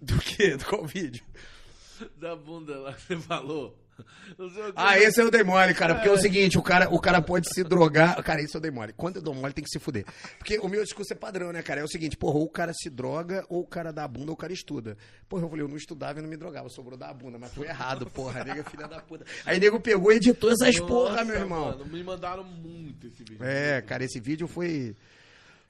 Do 0.00 0.16
quê? 0.18 0.56
Do 0.56 0.64
qual 0.64 0.86
vídeo? 0.86 1.24
da 2.16 2.36
bunda 2.36 2.78
lá 2.78 2.92
que 2.94 3.00
você 3.06 3.16
falou. 3.18 3.76
O 4.38 4.48
Ah, 4.76 4.98
esse 4.98 5.20
eu 5.20 5.30
dei 5.30 5.42
mole, 5.42 5.74
cara. 5.74 5.94
Porque 5.94 6.08
é. 6.08 6.12
o 6.12 6.18
seguinte, 6.18 6.58
o 6.58 6.62
cara, 6.62 6.88
o 6.90 7.00
cara 7.00 7.20
pode 7.20 7.48
se 7.52 7.64
drogar. 7.64 8.22
Cara, 8.22 8.40
esse 8.40 8.54
eu 8.54 8.60
dei 8.60 8.70
mole. 8.70 8.92
Quando 8.92 9.16
eu 9.16 9.22
dou 9.22 9.34
mole, 9.34 9.52
tem 9.52 9.64
que 9.64 9.70
se 9.70 9.78
fuder. 9.78 10.04
Porque 10.38 10.58
o 10.58 10.68
meu 10.68 10.82
discurso 10.82 11.12
é 11.12 11.16
padrão, 11.16 11.52
né, 11.52 11.62
cara? 11.62 11.80
É 11.80 11.84
o 11.84 11.88
seguinte, 11.88 12.16
porra, 12.16 12.38
ou 12.38 12.44
o 12.44 12.48
cara 12.48 12.72
se 12.72 12.88
droga, 12.90 13.44
ou 13.48 13.62
o 13.62 13.66
cara 13.66 13.92
dá 13.92 14.04
a 14.04 14.08
bunda, 14.08 14.30
ou 14.30 14.34
o 14.34 14.36
cara 14.36 14.52
estuda. 14.52 14.96
Porra, 15.28 15.44
eu 15.44 15.48
falei, 15.48 15.64
eu 15.64 15.68
não 15.68 15.76
estudava 15.76 16.18
e 16.18 16.22
não 16.22 16.28
me 16.28 16.36
drogava, 16.36 16.68
sobrou 16.68 16.96
da 16.96 17.12
bunda, 17.12 17.38
mas 17.38 17.52
foi 17.52 17.66
errado, 17.66 18.06
porra. 18.10 18.44
Nega 18.44 18.64
filha 18.64 18.86
da 18.86 19.00
puta. 19.00 19.24
Aí 19.44 19.58
nego 19.58 19.80
pegou 19.80 20.12
e 20.12 20.16
editou 20.16 20.50
essas 20.50 20.78
porra, 20.80 21.12
Nossa, 21.12 21.24
meu 21.24 21.36
irmão. 21.36 21.64
Mano, 21.66 21.86
me 21.86 22.02
mandaram 22.02 22.44
muito 22.44 23.06
esse 23.06 23.18
vídeo. 23.24 23.38
É, 23.40 23.82
cara, 23.82 24.04
esse 24.04 24.20
vídeo 24.20 24.46
foi. 24.46 24.94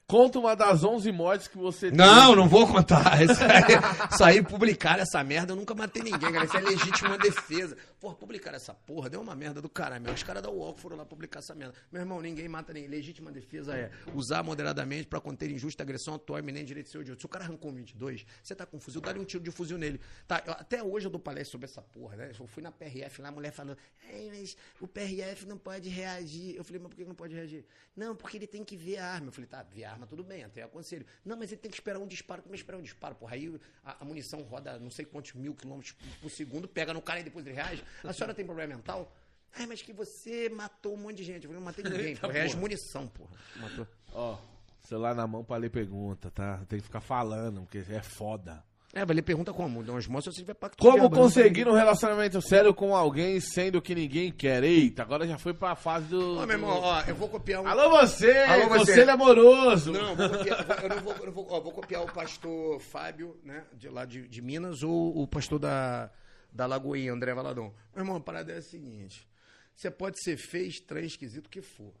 Conta 0.09 0.39
uma 0.39 0.55
das 0.55 0.83
11 0.83 1.11
mortes 1.11 1.47
que 1.47 1.55
você 1.55 1.91
Não, 1.91 2.35
não 2.35 2.49
vou 2.49 2.67
contar. 2.67 3.19
Isso 4.11 4.23
aí, 4.23 4.41
publicaram 4.41 5.03
essa 5.03 5.23
merda, 5.23 5.51
eu 5.51 5.55
nunca 5.55 5.75
matei 5.75 6.01
ninguém, 6.01 6.31
cara. 6.33 6.45
Isso 6.45 6.57
é 6.57 6.61
legítima 6.61 7.15
defesa. 7.15 7.77
Porra, 7.99 8.15
publicaram 8.15 8.55
essa 8.55 8.73
porra, 8.73 9.07
deu 9.07 9.21
uma 9.21 9.35
merda 9.35 9.61
do 9.61 9.69
caralho. 9.69 10.01
meu. 10.03 10.11
Os 10.13 10.23
caras 10.23 10.41
da 10.41 10.49
UOL 10.49 10.75
foram 10.75 10.97
lá 10.97 11.05
publicar 11.05 11.39
essa 11.39 11.53
merda. 11.53 11.75
Meu 11.91 12.01
irmão, 12.01 12.19
ninguém 12.21 12.47
mata 12.47 12.73
ninguém. 12.73 12.89
Legítima 12.89 13.31
defesa 13.31 13.75
é 13.77 13.91
usar 14.15 14.41
moderadamente 14.41 15.05
pra 15.07 15.21
conter 15.21 15.51
injusta 15.51 15.83
agressão, 15.83 16.15
atuar 16.15 16.39
eminente 16.39 16.65
direito 16.65 16.89
seu 16.89 17.03
de 17.03 17.11
outro. 17.11 17.21
Se 17.21 17.25
o 17.27 17.29
cara 17.29 17.45
arrancou 17.45 17.69
um 17.69 17.75
22, 17.75 18.25
você 18.41 18.55
tá 18.55 18.65
com 18.65 18.79
fuzil, 18.79 19.01
dá-lhe 19.01 19.19
um 19.19 19.25
tiro 19.25 19.43
de 19.43 19.51
fuzil 19.51 19.77
nele. 19.77 20.01
Tá, 20.27 20.41
eu- 20.43 20.53
até 20.53 20.81
hoje 20.81 21.05
eu 21.05 21.11
dou 21.11 21.19
palestra 21.19 21.51
sobre 21.51 21.65
essa 21.65 21.83
porra, 21.83 22.15
né? 22.15 22.31
Eu 22.39 22.47
fui 22.47 22.63
na 22.63 22.71
PRF 22.71 23.21
lá, 23.21 23.29
a 23.29 23.31
mulher 23.31 23.51
falou, 23.51 23.75
Ei, 24.11 24.31
mas 24.33 24.57
o 24.81 24.87
PRF 24.87 25.45
não 25.45 25.57
pode 25.57 25.87
reagir. 25.87 26.55
Eu 26.55 26.63
falei, 26.63 26.81
mas 26.81 26.89
por 26.89 26.95
que 26.97 27.05
não 27.05 27.13
pode 27.13 27.35
reagir? 27.35 27.63
Não, 27.95 28.15
porque 28.15 28.37
ele 28.37 28.47
tem 28.47 28.63
que 28.63 28.75
ver 28.75 28.97
a 28.97 29.05
arma. 29.05 29.27
Eu 29.27 29.31
falei, 29.31 29.47
tá, 29.47 29.61
ver 29.61 29.83
a 29.83 29.91
arma 29.91 29.98
tudo 30.07 30.23
bem, 30.23 30.43
até 30.43 30.63
aconselho. 30.63 31.05
Não, 31.23 31.37
mas 31.37 31.51
ele 31.51 31.61
tem 31.61 31.69
que 31.69 31.77
esperar 31.77 31.99
um 31.99 32.07
disparo. 32.07 32.41
Como 32.41 32.53
é 32.53 32.57
esperar 32.57 32.77
um 32.77 32.81
disparo? 32.81 33.15
Porra, 33.15 33.35
aí 33.35 33.59
a, 33.83 34.01
a 34.01 34.05
munição 34.05 34.41
roda 34.43 34.79
não 34.79 34.89
sei 34.89 35.05
quantos 35.05 35.33
mil 35.33 35.53
quilômetros 35.55 35.95
por, 36.21 36.29
segundo, 36.29 36.67
pega 36.67 36.93
no 36.93 37.01
cara 37.01 37.19
e 37.19 37.23
depois 37.23 37.45
ele 37.45 37.55
reage. 37.55 37.83
A 38.03 38.13
senhora 38.13 38.33
tem 38.33 38.45
problema 38.45 38.75
mental? 38.75 39.15
Ah, 39.55 39.65
mas 39.67 39.81
que 39.81 39.91
você 39.91 40.49
matou 40.49 40.93
um 40.93 40.97
monte 40.97 41.17
de 41.17 41.23
gente. 41.23 41.45
Eu 41.45 41.49
falei, 41.49 41.55
não 41.55 41.65
matei 41.65 41.83
ninguém. 41.83 42.15
Pô, 42.17 42.27
reage 42.27 42.55
munição, 42.55 43.07
porra. 43.07 43.35
Matou. 43.55 43.87
Ó, 44.13 44.37
celular 44.83 45.15
na 45.15 45.25
mão 45.25 45.43
pra 45.43 45.57
ler 45.57 45.69
pergunta, 45.69 46.29
tá? 46.31 46.63
Tem 46.67 46.79
que 46.79 46.85
ficar 46.85 47.01
falando, 47.01 47.61
porque 47.61 47.79
é 47.79 48.01
foda. 48.01 48.63
É, 48.91 49.05
vai 49.05 49.15
ler 49.15 49.21
pergunta 49.21 49.53
como? 49.53 49.83
Dá 49.83 49.91
umas 49.91 50.07
mostras 50.07 50.33
se 50.33 50.41
tiver 50.41 50.55
pacto 50.55 50.77
Como 50.81 51.11
conseguir 51.11 51.67
um 51.67 51.73
relacionamento 51.73 52.41
sério 52.41 52.73
com 52.73 52.95
alguém 52.95 53.39
sendo 53.39 53.79
que 53.81 53.93
ninguém 53.93 54.31
quer? 54.31 54.63
Eita, 54.63 55.03
agora 55.03 55.27
já 55.27 55.37
foi 55.37 55.53
pra 55.53 55.75
fase 55.75 56.07
do. 56.07 56.37
Ó, 56.37 56.45
meu 56.45 56.55
irmão, 56.55 56.71
ó, 56.71 57.01
eu 57.01 57.13
vou 57.13 57.29
copiar 57.29 57.61
um. 57.61 57.67
Alô 57.67 57.91
você! 57.91 58.31
Alô, 58.31 58.67
você. 58.69 58.79
Conselho 58.79 59.11
amoroso! 59.11 59.91
Não, 59.91 60.15
vou 60.15 60.29
copiar, 60.29 60.83
eu 60.83 60.89
não 60.89 61.01
vou, 61.01 61.13
eu 61.13 61.25
não 61.27 61.31
vou, 61.31 61.47
ó, 61.51 61.59
vou 61.59 61.71
copiar 61.71 62.03
o 62.03 62.11
pastor 62.11 62.79
Fábio, 62.79 63.39
né, 63.43 63.63
de 63.73 63.89
lá 63.89 64.05
de, 64.05 64.27
de 64.27 64.41
Minas, 64.41 64.81
ou 64.81 65.21
o 65.21 65.27
pastor 65.27 65.59
da, 65.59 66.09
da 66.51 66.65
Lagoinha, 66.65 67.13
André 67.13 67.31
Valadão. 67.31 67.71
Meu 67.93 68.03
irmão, 68.03 68.15
a 68.15 68.21
parada 68.21 68.53
é 68.53 68.57
a 68.57 68.61
seguinte: 68.61 69.27
você 69.75 69.91
pode 69.91 70.19
ser 70.23 70.35
feio, 70.35 70.67
estranho, 70.67 71.05
esquisito, 71.05 71.45
o 71.45 71.49
que 71.49 71.61
for. 71.61 71.93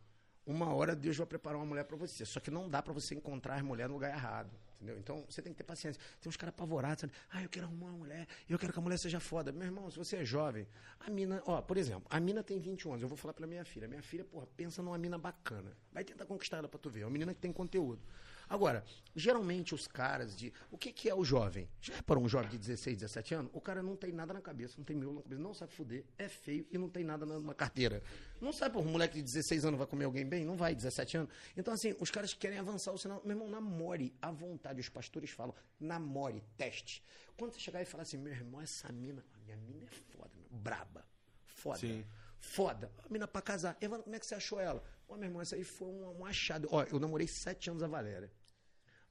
Uma 0.43 0.73
hora 0.73 0.95
Deus 0.95 1.15
vai 1.15 1.27
preparar 1.27 1.59
uma 1.59 1.67
mulher 1.67 1.83
pra 1.83 1.95
você. 1.95 2.25
Só 2.25 2.39
que 2.39 2.49
não 2.49 2.67
dá 2.67 2.81
pra 2.81 2.91
você 2.91 3.13
encontrar 3.13 3.59
a 3.59 3.63
mulher 3.63 3.87
no 3.87 3.93
lugar 3.93 4.09
errado. 4.11 4.49
Entendeu? 4.79 4.97
Então 4.97 5.25
você 5.27 5.41
tem 5.41 5.51
que 5.51 5.57
ter 5.57 5.65
paciência. 5.65 6.01
Tem 6.21 6.29
uns 6.29 6.37
caras 6.37 6.55
apavorados, 6.55 7.01
sabe? 7.01 7.13
Ah, 7.29 7.43
eu 7.43 7.49
quero 7.49 7.65
arrumar 7.65 7.87
uma 7.87 7.97
mulher, 7.97 8.25
eu 8.47 8.57
quero 8.57 8.71
que 8.71 8.79
a 8.79 8.81
mulher 8.81 8.97
seja 8.97 9.19
foda. 9.19 9.51
Meu 9.51 9.65
irmão, 9.65 9.91
se 9.91 9.97
você 9.97 10.17
é 10.17 10.25
jovem, 10.25 10.65
a 11.01 11.09
mina, 11.09 11.43
ó, 11.45 11.61
por 11.61 11.77
exemplo, 11.77 12.05
a 12.09 12.19
mina 12.19 12.41
tem 12.41 12.59
21 12.59 12.91
anos. 12.91 13.03
Eu 13.03 13.09
vou 13.09 13.17
falar 13.17 13.33
pra 13.33 13.45
minha 13.45 13.65
filha. 13.65 13.87
Minha 13.87 14.01
filha, 14.01 14.23
porra, 14.23 14.47
pensa 14.55 14.81
numa 14.81 14.97
mina 14.97 15.17
bacana. 15.17 15.75
Vai 15.91 16.05
tentar 16.05 16.25
conquistar 16.25 16.57
ela 16.57 16.69
pra 16.69 16.79
tu 16.79 16.89
ver. 16.89 17.01
É 17.01 17.05
uma 17.05 17.11
menina 17.11 17.33
que 17.33 17.41
tem 17.41 17.51
conteúdo. 17.51 18.01
Agora, 18.49 18.83
geralmente 19.15 19.75
os 19.75 19.87
caras 19.87 20.35
de. 20.35 20.51
O 20.71 20.77
que, 20.77 20.91
que 20.91 21.07
é 21.07 21.13
o 21.13 21.23
jovem? 21.23 21.69
Já 21.79 21.95
reparou 21.95 22.23
um 22.23 22.27
jovem 22.27 22.49
de 22.49 22.57
16, 22.57 22.97
17 22.97 23.35
anos? 23.35 23.51
O 23.53 23.61
cara 23.61 23.83
não 23.83 23.95
tem 23.95 24.11
nada 24.11 24.33
na 24.33 24.41
cabeça, 24.41 24.75
não 24.77 24.83
tem 24.83 24.95
mil 24.95 25.13
na 25.13 25.21
cabeça, 25.21 25.41
não 25.41 25.53
sabe 25.53 25.71
fuder, 25.71 26.03
é 26.17 26.27
feio 26.27 26.65
e 26.71 26.77
não 26.77 26.89
tem 26.89 27.03
nada 27.03 27.27
na, 27.27 27.39
na 27.39 27.53
carteira. 27.53 28.01
Não 28.41 28.51
sabe, 28.51 28.73
pô, 28.73 28.79
um 28.79 28.91
moleque 28.91 29.15
de 29.17 29.21
16 29.21 29.65
anos 29.65 29.77
vai 29.77 29.85
comer 29.85 30.05
alguém 30.05 30.25
bem? 30.25 30.43
Não 30.43 30.55
vai, 30.57 30.73
17 30.73 31.17
anos. 31.17 31.29
Então, 31.55 31.73
assim, 31.73 31.95
os 31.99 32.09
caras 32.09 32.33
querem 32.33 32.57
avançar 32.57 32.91
o 32.91 32.97
sinal. 32.97 33.21
Meu 33.23 33.37
irmão, 33.37 33.47
namore 33.47 34.15
à 34.19 34.31
vontade. 34.31 34.79
Os 34.79 34.89
pastores 34.89 35.29
falam, 35.29 35.53
namore, 35.79 36.43
teste. 36.57 37.03
Quando 37.37 37.53
você 37.53 37.59
chegar 37.59 37.81
e 37.81 37.85
falar 37.85 38.03
assim, 38.03 38.17
meu 38.17 38.33
irmão, 38.33 38.59
essa 38.59 38.91
mina, 38.91 39.23
a 39.33 39.37
minha 39.37 39.57
mina 39.57 39.85
é 39.85 39.89
foda, 39.89 40.31
meu, 40.35 40.59
braba, 40.59 41.05
foda. 41.45 41.77
Sim. 41.77 42.03
Foda. 42.39 42.91
A 43.05 43.09
mina 43.09 43.27
pra 43.27 43.41
casar. 43.41 43.77
Evandro, 43.79 44.03
como 44.05 44.15
é 44.15 44.19
que 44.19 44.25
você 44.25 44.35
achou 44.35 44.59
ela? 44.59 44.83
Ó, 45.07 45.15
meu 45.15 45.25
irmão, 45.25 45.41
essa 45.41 45.55
aí 45.55 45.63
foi 45.63 45.87
um, 45.87 46.19
um 46.19 46.25
achado. 46.25 46.67
Ó, 46.71 46.83
eu 46.83 46.99
namorei 46.99 47.27
sete 47.27 47.69
anos 47.69 47.83
a 47.83 47.87
Valéria. 47.87 48.31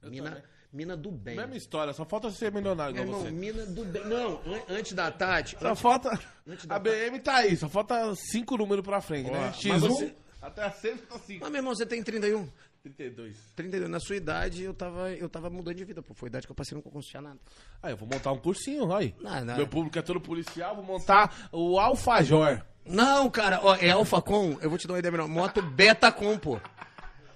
Mina, 0.03 0.43
mina 0.71 0.95
do 0.95 1.11
bem. 1.11 1.35
Mesma 1.35 1.55
história, 1.57 1.91
só 1.93 2.05
falta 2.05 2.29
ser 2.31 2.51
milionário 2.51 2.93
Meu 2.95 3.03
igual 3.03 3.19
irmão, 3.25 3.31
você. 3.31 3.37
mina 3.37 3.65
do 3.65 3.83
bem. 3.85 4.05
Não, 4.05 4.33
an- 4.45 4.61
antes 4.69 4.93
da 4.93 5.11
Tati. 5.11 5.57
Só 5.59 5.67
antes- 5.69 5.81
falta. 5.81 6.19
Antes 6.47 6.65
da 6.65 6.75
A 6.75 6.79
BM 6.79 7.19
tá 7.19 7.35
aí, 7.37 7.55
só 7.57 7.67
falta 7.67 8.13
cinco 8.15 8.57
números 8.57 8.83
pra 8.85 9.01
frente, 9.01 9.29
né? 9.29 9.47
Ó, 9.49 9.51
X1 9.51 9.69
mas 9.69 9.81
você- 9.81 10.15
até 10.41 10.63
a 10.63 10.71
105. 10.71 11.39
Mas, 11.41 11.51
meu 11.51 11.59
irmão, 11.59 11.75
você 11.75 11.85
tem 11.85 12.01
31? 12.01 12.47
32. 12.81 13.35
32. 13.57 13.89
Na 13.91 13.99
sua 13.99 14.15
idade, 14.15 14.63
eu 14.63 14.73
tava, 14.73 15.11
eu 15.11 15.27
tava 15.27 15.49
mudando 15.49 15.75
de 15.75 15.83
vida, 15.83 16.01
pô. 16.01 16.13
Foi 16.13 16.27
a 16.27 16.29
idade 16.29 16.47
que 16.47 16.51
eu 16.51 16.55
passei 16.55 16.81
não 16.81 17.01
tinha 17.01 17.21
nada. 17.21 17.37
Aí, 17.83 17.91
eu 17.91 17.97
vou 17.97 18.07
montar 18.07 18.31
um 18.31 18.37
cursinho, 18.37 18.93
aí. 18.95 19.13
Não, 19.19 19.43
não. 19.43 19.57
Meu 19.57 19.67
público 19.67 19.99
é 19.99 20.01
todo 20.01 20.21
policial, 20.21 20.75
vou 20.75 20.85
montar 20.85 21.49
o 21.51 21.77
Alfajor. 21.77 22.61
Não, 22.85 23.29
cara, 23.29 23.59
ó, 23.61 23.75
é 23.75 23.89
Alpha 23.89 24.21
Com, 24.21 24.57
eu 24.61 24.69
vou 24.69 24.79
te 24.79 24.87
dar 24.87 24.93
uma 24.93 24.99
ideia 24.99 25.11
melhor. 25.11 25.27
Moto 25.27 25.61
Beta 25.61 26.09
Com, 26.09 26.39
pô. 26.39 26.57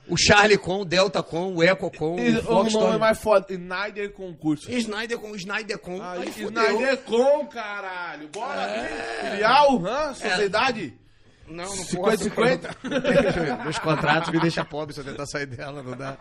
O 0.07 0.17
Charlie 0.17 0.57
Com, 0.57 0.81
o 0.81 0.85
Delta 0.85 1.23
Com, 1.23 1.55
o 1.55 1.63
Eco 1.63 1.89
Com, 1.89 2.19
E 2.19 2.35
o 2.35 2.39
o 2.39 2.43
Fox 2.43 2.73
nome 2.73 2.95
é 2.95 2.97
mais 2.97 3.17
foda, 3.19 3.45
Snyder 3.49 4.11
Concurso. 4.11 4.69
Snyder 4.71 5.17
Com, 5.17 5.35
Snyder 5.35 5.77
Com. 5.77 6.01
Aí, 6.01 6.31
fudeu. 6.31 6.63
Snyder 6.63 6.97
Com, 7.03 7.47
caralho. 7.47 8.27
Bora, 8.27 8.67
filial, 9.21 9.85
hã? 9.85 10.13
Sociedade? 10.13 10.99
Não, 11.47 11.63
não 11.65 11.67
50, 11.71 12.01
posso. 12.01 12.23
50? 12.23 12.77
Meus 13.63 13.79
contratos 13.79 14.31
me 14.31 14.39
deixam 14.39 14.65
pobre 14.65 14.93
se 14.93 15.01
eu 15.01 15.05
tentar 15.05 15.25
sair 15.25 15.45
dela, 15.45 15.81
não 15.83 15.95
dá. 15.95 16.17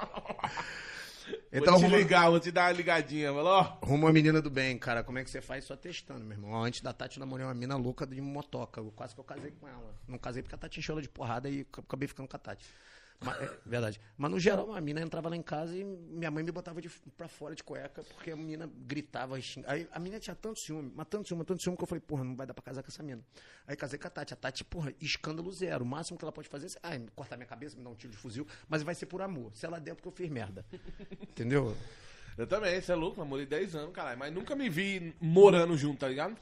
Então, 1.52 1.74
vou 1.74 1.80
te 1.80 1.84
arruma, 1.84 1.96
ligar, 1.98 2.30
vou 2.30 2.40
te 2.40 2.50
dar 2.50 2.66
uma 2.66 2.72
ligadinha. 2.72 3.32
Falou, 3.32 3.58
arruma 3.58 4.06
uma 4.06 4.12
menina 4.12 4.40
do 4.40 4.50
bem, 4.50 4.76
cara. 4.78 5.04
Como 5.04 5.18
é 5.18 5.24
que 5.24 5.30
você 5.30 5.40
faz? 5.40 5.64
Só 5.64 5.76
testando, 5.76 6.20
meu 6.24 6.36
irmão. 6.36 6.62
Antes 6.62 6.80
da 6.80 6.92
Tati, 6.92 7.20
namorei 7.20 7.46
uma 7.46 7.54
mina 7.54 7.76
louca 7.76 8.06
de 8.06 8.20
motoca. 8.20 8.80
Eu, 8.80 8.92
quase 8.94 9.14
que 9.14 9.20
eu 9.20 9.24
casei 9.24 9.52
com 9.52 9.68
ela. 9.68 9.94
Não 10.08 10.18
casei 10.18 10.42
porque 10.42 10.54
a 10.54 10.58
Tati 10.58 10.80
encheu 10.80 10.94
ela 10.94 11.02
de 11.02 11.08
porrada 11.08 11.48
e 11.48 11.66
acabei 11.86 12.08
ficando 12.08 12.28
com 12.28 12.36
a 12.36 12.38
Tati. 12.38 12.64
Mas, 13.22 13.40
é, 13.40 13.58
verdade. 13.64 14.00
Mas 14.16 14.30
no 14.30 14.38
geral, 14.38 14.72
a 14.72 14.80
mina 14.80 15.00
entrava 15.00 15.28
lá 15.28 15.36
em 15.36 15.42
casa 15.42 15.76
e 15.76 15.84
minha 15.84 16.30
mãe 16.30 16.42
me 16.42 16.50
botava 16.50 16.80
de, 16.80 16.88
pra 17.16 17.28
fora 17.28 17.54
de 17.54 17.62
cueca 17.62 18.02
porque 18.02 18.30
a 18.30 18.36
menina 18.36 18.70
gritava. 18.86 19.38
e 19.38 19.44
Aí 19.66 19.88
a 19.92 19.98
menina 19.98 20.20
tinha 20.20 20.34
tanto 20.34 20.58
ciúme, 20.58 20.92
mas 20.94 21.06
tanto 21.08 21.28
ciúme, 21.28 21.40
mas 21.40 21.46
tanto 21.46 21.62
ciúme 21.62 21.76
que 21.76 21.82
eu 21.82 21.86
falei, 21.86 22.00
porra, 22.00 22.24
não 22.24 22.34
vai 22.34 22.46
dar 22.46 22.54
pra 22.54 22.62
casar 22.62 22.82
com 22.82 22.88
essa 22.88 23.02
mina. 23.02 23.22
Aí 23.66 23.76
casei 23.76 23.98
com 23.98 24.06
a 24.06 24.10
Tati. 24.10 24.34
A 24.34 24.36
Tati, 24.36 24.64
porra, 24.64 24.92
escândalo 25.00 25.52
zero. 25.52 25.84
O 25.84 25.86
máximo 25.86 26.18
que 26.18 26.24
ela 26.24 26.32
pode 26.32 26.48
fazer 26.48 26.66
é 26.82 26.96
ah, 26.96 27.00
cortar 27.14 27.36
minha 27.36 27.46
cabeça, 27.46 27.76
me 27.76 27.84
dar 27.84 27.90
um 27.90 27.94
tiro 27.94 28.12
de 28.12 28.18
fuzil, 28.18 28.46
mas 28.68 28.82
vai 28.82 28.94
ser 28.94 29.06
por 29.06 29.22
amor. 29.22 29.52
Se 29.54 29.64
ela 29.66 29.78
der, 29.78 29.92
é 29.92 29.94
porque 29.94 30.08
eu 30.08 30.12
fiz 30.12 30.28
merda. 30.28 30.64
Entendeu? 31.22 31.76
Eu 32.36 32.46
também, 32.46 32.80
você 32.80 32.92
é 32.92 32.94
louco, 32.94 33.20
namorei 33.20 33.44
10 33.44 33.74
anos, 33.76 33.92
caralho. 33.92 34.18
Mas 34.18 34.32
nunca 34.32 34.56
me 34.56 34.68
vi 34.68 35.14
morando 35.20 35.76
junto, 35.76 36.00
tá 36.00 36.08
ligado? 36.08 36.36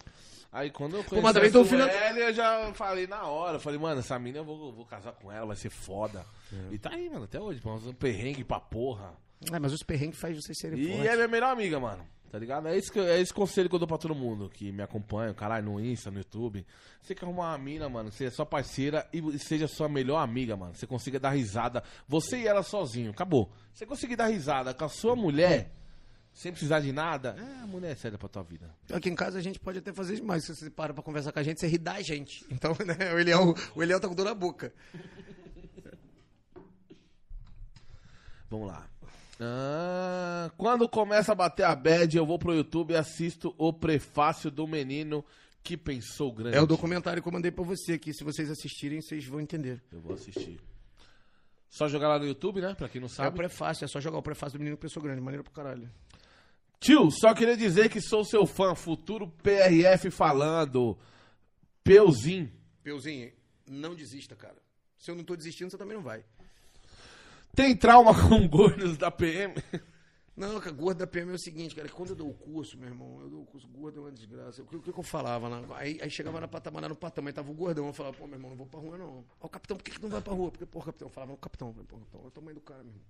Aí 0.53 0.71
quando 0.71 0.97
eu 0.97 1.05
conheci 1.05 1.23
mas 1.23 1.33
também 1.35 1.49
a 1.49 1.65
filho- 1.65 2.19
eu 2.23 2.33
já 2.35 2.73
falei 2.75 3.07
na 3.07 3.25
hora. 3.25 3.57
Eu 3.57 3.61
falei, 3.61 3.79
mano, 3.79 4.01
essa 4.01 4.19
mina 4.19 4.39
eu 4.39 4.45
vou, 4.45 4.73
vou 4.73 4.85
casar 4.85 5.13
com 5.13 5.31
ela, 5.31 5.47
vai 5.47 5.57
ser 5.57 5.71
foda. 5.71 6.27
É. 6.53 6.75
E 6.75 6.79
tá 6.79 6.91
aí, 6.93 7.09
mano, 7.09 7.25
até 7.25 7.41
hoje, 7.41 7.61
pô, 7.61 7.73
um 7.75 7.93
perrengue 7.93 8.43
pra 8.43 8.59
porra. 8.59 9.15
É, 9.53 9.59
mas 9.59 9.73
os 9.73 9.83
perrengues 9.83 10.19
fazem 10.19 10.41
vocês 10.41 10.59
serem 10.59 10.79
E 10.81 10.89
fortes. 10.89 11.07
é 11.07 11.15
minha 11.17 11.29
melhor 11.29 11.51
amiga, 11.53 11.79
mano. 11.79 12.05
Tá 12.31 12.39
ligado? 12.39 12.69
É 12.69 12.77
esse, 12.77 12.97
é 13.01 13.21
esse 13.21 13.35
conselho 13.35 13.69
que 13.69 13.75
eu 13.75 13.79
dou 13.81 13.89
pra 13.89 13.99
todo 13.99 14.15
mundo 14.15 14.49
que 14.49 14.71
me 14.71 14.83
acompanha, 14.85 15.35
caralho, 15.35 15.65
no 15.65 15.81
Insta, 15.81 16.13
no 16.13 16.19
YouTube. 16.19 16.65
Você 17.03 17.13
quer 17.13 17.25
arrumar 17.25 17.49
uma 17.51 17.59
mina, 17.59 17.89
mano, 17.89 18.09
que 18.11 18.17
seja 18.17 18.31
sua 18.31 18.47
parceira 18.47 19.05
e 19.13 19.37
seja 19.39 19.67
sua 19.67 19.89
melhor 19.89 20.19
amiga, 20.19 20.57
mano. 20.57 20.73
Você 20.75 20.87
consiga 20.87 21.19
dar 21.19 21.31
risada, 21.31 21.83
você 22.07 22.39
e 22.39 22.47
ela 22.47 22.63
sozinho, 22.63 23.11
acabou. 23.11 23.51
Você 23.75 23.85
conseguir 23.85 24.15
dar 24.15 24.27
risada 24.29 24.73
com 24.73 24.85
a 24.85 24.89
sua 24.89 25.17
mulher, 25.17 25.73
sem 26.33 26.53
precisar 26.53 26.81
de 26.81 26.93
nada, 26.93 27.37
é 27.39 27.63
a 27.63 27.67
mulher 27.67 27.93
é 27.93 27.95
séria 27.95 28.17
pra 28.17 28.29
tua 28.29 28.43
vida. 28.43 28.75
Aqui 28.93 29.09
em 29.11 29.15
casa 29.15 29.39
a 29.39 29.43
gente 29.43 29.59
pode 29.61 29.79
até 29.79 29.93
fazer 29.93 30.15
isso, 30.15 30.25
mas 30.25 30.45
se 30.45 30.55
você 30.55 30.71
para 30.71 30.95
pra 30.95 31.03
conversar 31.03 31.33
com 31.33 31.39
a 31.39 31.43
gente, 31.43 31.61
você 31.61 31.67
ri 31.67 31.79
da 31.79 32.01
gente. 32.01 32.45
Então, 32.51 32.75
né, 32.85 33.13
o 33.15 33.19
Eliel, 33.19 33.55
o 33.75 33.83
Eliel 33.83 34.01
tá 34.01 34.09
com 34.09 34.15
dor 34.15 34.25
na 34.25 34.35
boca. 34.35 34.73
Vamos 38.51 38.67
lá. 38.69 38.87
Ah, 39.41 40.51
quando 40.57 40.89
começa 40.89 41.33
a 41.33 41.35
bater 41.35 41.65
a 41.65 41.75
bad, 41.75 42.15
eu 42.17 42.27
vou 42.27 42.39
pro 42.39 42.55
YouTube 42.55 42.93
e 42.93 42.97
assisto 42.97 43.55
o 43.57 43.73
prefácio 43.73 44.51
do 44.51 44.67
menino 44.67 45.25
que 45.63 45.77
pensou 45.77 46.33
grande. 46.33 46.57
É 46.57 46.61
o 46.61 46.67
documentário 46.67 47.23
que 47.23 47.29
eu 47.29 47.33
mandei 47.33 47.51
pra 47.51 47.65
você 47.65 47.93
aqui. 47.95 48.13
Se 48.13 48.25
vocês 48.25 48.51
assistirem, 48.51 49.01
vocês 49.01 49.25
vão 49.27 49.41
entender. 49.41 49.81
Eu 49.93 50.01
vou 50.01 50.15
assistir. 50.15 50.61
Só 51.71 51.87
jogar 51.89 52.09
lá 52.09 52.19
no 52.19 52.27
YouTube, 52.27 52.61
né? 52.61 52.75
Pra 52.75 52.89
quem 52.89 53.01
não 53.01 53.07
É 53.07 53.11
o 53.11 53.15
sabe. 53.15 53.37
prefácio, 53.37 53.85
é 53.85 53.89
só 53.89 54.01
jogar 54.01 54.19
o 54.19 54.23
prefácio 54.23 54.59
do 54.59 54.61
menino 54.61 54.77
que 54.77 54.83
pensou 54.83 55.03
grande. 55.03 55.21
Maneiro 55.21 55.45
pro 55.45 55.53
caralho. 55.53 55.89
Tio, 56.81 57.11
só 57.11 57.35
queria 57.35 57.59
dizer 57.59 57.91
que 57.91 58.01
sou 58.01 58.25
seu 58.25 58.47
fã, 58.47 58.75
futuro 58.75 59.29
PRF 59.43 60.11
falando. 60.11 60.99
Peuzinho. 61.85 62.51
Peuzinho, 62.83 63.31
não 63.69 63.95
desista, 63.95 64.35
cara. 64.35 64.57
Se 64.99 65.11
eu 65.11 65.15
não 65.15 65.23
tô 65.23 65.37
desistindo, 65.37 65.71
você 65.71 65.77
também 65.77 65.95
não 65.95 66.03
vai. 66.03 66.25
Tem 67.55 67.77
trauma 67.77 68.15
com 68.27 68.49
gordos 68.49 68.97
da 68.97 69.11
PM? 69.11 69.55
Não, 70.35 70.59
cara, 70.59 70.75
gordo 70.75 70.99
da 71.01 71.07
PM 71.07 71.31
é 71.33 71.35
o 71.35 71.39
seguinte, 71.39 71.75
cara, 71.75 71.87
que 71.87 71.93
quando 71.93 72.11
eu 72.11 72.17
dou 72.17 72.31
o 72.31 72.35
curso, 72.35 72.79
meu 72.79 72.89
irmão, 72.89 73.21
eu 73.21 73.29
dou 73.29 73.43
o 73.43 73.47
curso, 73.47 73.69
gordo 73.69 73.99
é 73.99 74.03
uma 74.05 74.13
desgraça. 74.13 74.63
O 74.63 74.67
que, 74.67 74.77
o 74.77 74.81
que 74.81 74.89
eu 74.89 75.03
falava 75.03 75.49
lá? 75.49 75.63
Aí, 75.77 76.01
aí 76.01 76.11
chegava 76.11 76.41
na 76.41 76.49
patamar, 76.49 76.89
no 76.89 76.97
patamar, 76.97 77.35
tava 77.35 77.51
o 77.51 77.55
gordão, 77.55 77.89
eu 77.89 77.93
falava, 77.93 78.17
pô, 78.17 78.27
meu 78.27 78.37
irmão, 78.37 78.51
não 78.53 78.57
vou 78.57 78.67
pra 78.67 78.81
rua, 78.81 78.97
não. 78.97 79.23
Ó, 79.39 79.49
capitão, 79.49 79.77
por 79.77 79.83
que, 79.83 79.91
que 79.91 80.01
não 80.01 80.09
vai 80.09 80.23
pra 80.23 80.33
rua? 80.33 80.51
Porque, 80.51 80.65
pô, 80.65 80.81
capitão, 80.81 81.09
eu 81.09 81.13
falava, 81.13 81.37
capitão, 81.37 81.75
eu 81.77 81.85
pô, 81.85 81.99
capitão, 81.99 82.21
olha 82.21 82.29
o 82.29 82.31
tamanho 82.31 82.55
do 82.55 82.63
cara, 82.63 82.83
meu 82.83 82.93
irmão. 82.93 83.05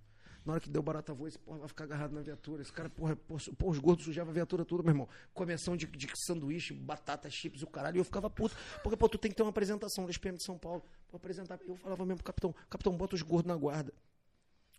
Na 0.44 0.52
hora 0.54 0.60
que 0.60 0.70
deu 0.70 0.82
barata 0.82 1.12
voa, 1.12 1.28
esse 1.28 1.38
porra 1.38 1.58
vai 1.58 1.68
ficar 1.68 1.84
agarrado 1.84 2.12
na 2.12 2.22
viatura. 2.22 2.62
Esse 2.62 2.72
cara, 2.72 2.88
porra, 2.88 3.14
porra, 3.14 3.40
porra 3.58 3.70
os 3.72 3.78
gordos 3.78 4.04
sujavam 4.06 4.30
a 4.30 4.34
viatura 4.34 4.64
toda, 4.64 4.82
meu 4.82 4.90
irmão. 4.92 5.08
Começão 5.34 5.76
de, 5.76 5.86
de 5.86 6.08
sanduíche, 6.16 6.72
batata, 6.72 7.28
chips, 7.30 7.62
o 7.62 7.66
caralho. 7.66 7.96
E 7.96 8.00
eu 8.00 8.04
ficava 8.04 8.30
puto. 8.30 8.56
Porque, 8.82 8.96
pô, 8.96 9.08
tu 9.08 9.18
tem 9.18 9.30
que 9.30 9.36
ter 9.36 9.42
uma 9.42 9.50
apresentação 9.50 10.06
das 10.06 10.16
PM 10.16 10.36
de 10.38 10.42
São 10.42 10.56
Paulo 10.56 10.82
pra 11.08 11.16
apresentar. 11.18 11.58
Eu 11.66 11.76
falava 11.76 12.04
mesmo 12.06 12.16
pro 12.18 12.24
capitão, 12.24 12.54
capitão, 12.70 12.96
bota 12.96 13.14
os 13.14 13.22
gordos 13.22 13.48
na 13.48 13.56
guarda. 13.56 13.92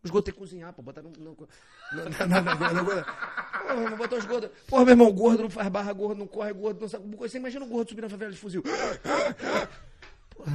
Os 0.04 0.10
gordos 0.10 0.26
tem 0.26 0.34
que 0.34 0.40
cozinhar, 0.40 0.74
pô. 0.74 0.82
Botar 0.82 1.04
no. 1.04 1.12
no, 1.12 1.20
no, 1.36 1.48
na- 2.28 2.42
na- 2.42 2.84
gorda. 2.84 3.04
Porra, 3.04 3.96
botar 3.96 4.16
os 4.16 4.26
gordos. 4.26 4.50
Porra, 4.66 4.84
meu 4.86 4.94
irmão, 4.94 5.12
gordo 5.14 5.44
não 5.44 5.50
faz 5.50 5.70
barra, 5.70 5.94
gordo 5.94 6.18
não 6.18 6.26
corre, 6.28 6.52
gordo 6.54 6.82
não 6.82 6.90
sabe. 6.90 7.16
Você 7.18 7.38
imagina 7.38 7.64
o 7.64 7.68
gordo 7.68 7.90
subir 7.90 8.02
na 8.02 8.10
favela 8.10 8.32
de 8.32 8.38
fuzil. 8.40 8.64
Porra. 10.36 10.52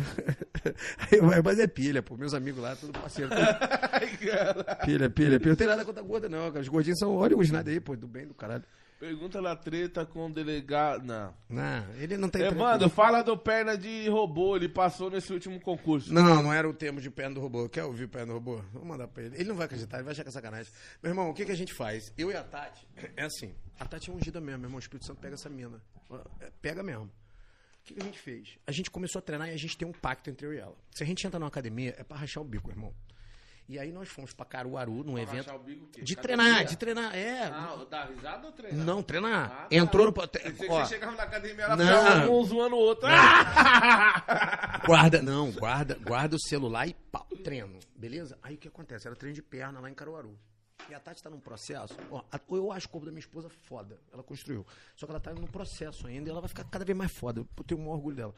Mas- 1.44 1.58
é 1.58 1.66
pilha, 1.66 2.02
pô. 2.02 2.16
Meus 2.16 2.34
amigos 2.34 2.60
lá, 2.62 2.74
tudo 2.76 2.92
parceiro. 2.98 3.30
tudo- 3.36 4.84
Pilha, 4.84 5.08
pilha, 5.10 5.38
pilha. 5.38 5.48
Não 5.50 5.56
tem 5.56 5.66
nada 5.66 5.84
contra 5.84 6.02
gorda, 6.02 6.28
não, 6.28 6.48
cara. 6.50 6.60
Os 6.60 6.68
gordinhos 6.68 6.98
são 6.98 7.14
óleo 7.14 7.38
nada 7.52 7.70
aí, 7.70 7.80
pô. 7.80 7.96
Do 7.96 8.06
bem 8.08 8.26
do 8.26 8.34
caralho. 8.34 8.64
Pergunta 8.98 9.42
na 9.42 9.54
treta 9.54 10.06
com 10.06 10.24
o 10.26 10.32
delegado. 10.32 11.04
Não. 11.04 11.34
Não, 11.50 11.84
ele 11.98 12.16
não 12.16 12.30
tem. 12.30 12.40
É, 12.42 12.46
treta. 12.46 12.62
mano, 12.64 12.88
fala 12.88 13.22
do 13.22 13.36
perna 13.36 13.76
de 13.76 14.08
robô. 14.08 14.56
Ele 14.56 14.70
passou 14.70 15.10
nesse 15.10 15.30
último 15.30 15.60
concurso. 15.60 16.12
Não, 16.14 16.42
não 16.42 16.50
era 16.52 16.66
o 16.66 16.72
termo 16.72 16.98
de 16.98 17.10
perna 17.10 17.34
do 17.34 17.40
robô. 17.42 17.68
Quer 17.68 17.84
ouvir 17.84 18.08
perna 18.08 18.28
do 18.28 18.32
robô? 18.32 18.62
Vou 18.72 18.86
mandar 18.86 19.06
pra 19.06 19.22
ele. 19.24 19.36
Ele 19.36 19.48
não 19.50 19.54
vai 19.54 19.66
acreditar, 19.66 19.98
ele 19.98 20.04
vai 20.04 20.12
achar 20.12 20.22
que 20.22 20.30
é 20.30 20.32
sacanagem. 20.32 20.72
Meu 21.02 21.10
irmão, 21.10 21.28
o 21.28 21.34
que, 21.34 21.44
que 21.44 21.52
a 21.52 21.56
gente 21.56 21.74
faz? 21.74 22.10
Eu 22.16 22.30
e 22.30 22.36
a 22.36 22.42
Tati, 22.42 22.88
é 23.16 23.24
assim, 23.24 23.54
a 23.78 23.84
Tati 23.84 24.08
é 24.10 24.14
ungida 24.14 24.40
mesmo, 24.40 24.60
meu 24.60 24.68
irmão. 24.68 24.76
O 24.76 24.80
Espírito 24.80 25.04
Santo 25.06 25.20
pega 25.20 25.34
essa 25.34 25.50
mina. 25.50 25.78
Pega 26.62 26.82
mesmo. 26.82 27.10
O 27.88 27.94
que, 27.94 28.00
a 28.00 28.04
gente 28.04 28.18
fez? 28.18 28.58
A 28.66 28.72
gente 28.72 28.90
começou 28.90 29.20
a 29.20 29.22
treinar 29.22 29.48
e 29.48 29.52
a 29.52 29.56
gente 29.56 29.78
tem 29.78 29.86
um 29.86 29.92
pacto 29.92 30.28
entre 30.28 30.44
eu 30.44 30.52
e 30.52 30.58
ela. 30.58 30.74
Se 30.90 31.04
a 31.04 31.06
gente 31.06 31.24
entra 31.24 31.38
numa 31.38 31.46
academia, 31.48 31.94
é 31.96 32.02
pra 32.02 32.16
rachar 32.16 32.42
o 32.42 32.46
bico, 32.46 32.68
irmão. 32.68 32.92
E 33.68 33.78
aí 33.78 33.92
nós 33.92 34.08
fomos 34.08 34.32
pra 34.32 34.44
Caruaru, 34.44 35.04
num 35.04 35.16
evento. 35.16 35.46
rachar 35.46 35.56
o 35.56 35.58
bico 35.60 35.84
o? 35.86 36.04
De 36.04 36.12
Academia? 36.14 36.44
treinar, 36.44 36.64
de 36.64 36.76
treinar, 36.76 37.14
é. 37.16 37.42
Ah, 37.44 37.86
dá 37.88 38.04
risada 38.06 38.46
ou 38.46 38.52
treina? 38.52 38.84
Não, 38.84 39.02
treinar. 39.04 39.44
Ah, 39.52 39.66
tá. 39.66 39.68
Entrou 39.70 40.06
no. 40.06 40.12
Que 40.12 40.66
Ó, 40.68 40.84
você 40.84 40.94
chegava 40.94 41.16
na 41.16 41.22
academia 41.22 41.68
Não. 41.68 41.76
pra 41.76 42.30
um 42.30 42.44
zoando 42.44 42.74
o 42.74 42.78
outro. 42.78 43.06
Ah! 43.08 44.80
Guarda, 44.86 45.20
não, 45.22 45.50
guarda, 45.50 45.96
guarda 46.00 46.36
o 46.36 46.40
celular 46.40 46.86
e 46.86 46.94
pau, 46.94 47.26
treino, 47.42 47.78
beleza? 47.96 48.38
Aí 48.42 48.54
o 48.54 48.58
que 48.58 48.68
acontece? 48.68 49.06
Era 49.06 49.16
treino 49.16 49.34
de 49.34 49.42
perna 49.42 49.80
lá 49.80 49.90
em 49.90 49.94
Caruaru. 49.94 50.38
E 50.88 50.94
a 50.94 51.00
Tati 51.00 51.22
tá 51.22 51.28
num 51.28 51.40
processo. 51.40 51.96
Ó, 52.10 52.22
eu 52.50 52.70
acho 52.70 52.86
o 52.86 52.90
corpo 52.90 53.06
da 53.06 53.12
minha 53.12 53.20
esposa 53.20 53.48
foda. 53.48 53.98
Ela 54.12 54.22
construiu. 54.22 54.64
Só 54.94 55.06
que 55.06 55.12
ela 55.12 55.20
tá 55.20 55.34
num 55.34 55.46
processo 55.46 56.06
ainda 56.06 56.28
e 56.28 56.30
ela 56.30 56.40
vai 56.40 56.48
ficar 56.48 56.64
cada 56.64 56.84
vez 56.84 56.96
mais 56.96 57.10
foda. 57.10 57.40
Eu 57.40 57.64
tenho 57.64 57.80
maior 57.80 57.94
orgulho 57.94 58.16
dela. 58.16 58.34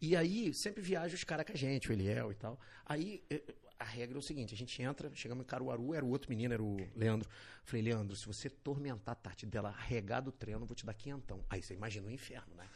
E 0.00 0.14
aí, 0.14 0.54
sempre 0.54 0.80
viaja 0.80 1.14
os 1.14 1.24
caras 1.24 1.44
com 1.44 1.52
a 1.52 1.56
gente, 1.56 1.90
o 1.90 1.92
Eliel 1.92 2.30
e 2.30 2.34
tal. 2.34 2.58
Aí, 2.86 3.24
eh, 3.30 3.42
a 3.78 3.84
regra 3.84 4.16
é 4.16 4.20
o 4.20 4.22
seguinte: 4.22 4.54
a 4.54 4.56
gente 4.56 4.80
entra, 4.82 5.10
chegamos 5.14 5.44
em 5.44 5.46
Caruaru, 5.46 5.94
era 5.94 6.04
o 6.04 6.08
outro 6.08 6.30
menino, 6.30 6.52
era 6.52 6.62
o 6.62 6.76
Leandro. 6.94 7.28
Falei, 7.64 7.82
Leandro, 7.82 8.14
se 8.14 8.26
você 8.26 8.48
tormentar 8.48 9.12
a 9.12 9.16
Tati 9.16 9.46
dela 9.46 9.70
arregar 9.70 10.20
do 10.20 10.30
treino, 10.30 10.62
eu 10.62 10.66
vou 10.66 10.76
te 10.76 10.84
dar 10.84 10.94
quinhentão. 10.94 11.44
Aí 11.48 11.62
você 11.62 11.74
imagina 11.74 12.06
o 12.06 12.10
inferno, 12.10 12.54
né? 12.54 12.68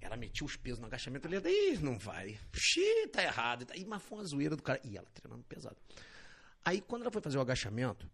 Ela 0.00 0.16
metia 0.16 0.44
os 0.44 0.56
pesos 0.56 0.78
no 0.78 0.86
agachamento, 0.86 1.26
ele 1.26 1.36
ia, 1.36 1.72
ih, 1.74 1.78
não 1.78 1.98
vai. 1.98 2.38
Xii, 2.52 3.08
tá 3.08 3.22
errado. 3.22 3.66
Aí, 3.70 3.84
mas 3.84 4.02
foi 4.02 4.18
uma 4.18 4.24
zoeira 4.24 4.54
do 4.54 4.62
cara. 4.62 4.80
E 4.84 4.96
ela 4.96 5.06
treinando 5.12 5.42
pesado. 5.44 5.76
Aí, 6.66 6.80
quando 6.80 7.02
ela 7.02 7.12
foi 7.12 7.22
fazer 7.22 7.38
o 7.38 7.40
agachamento, 7.40 8.10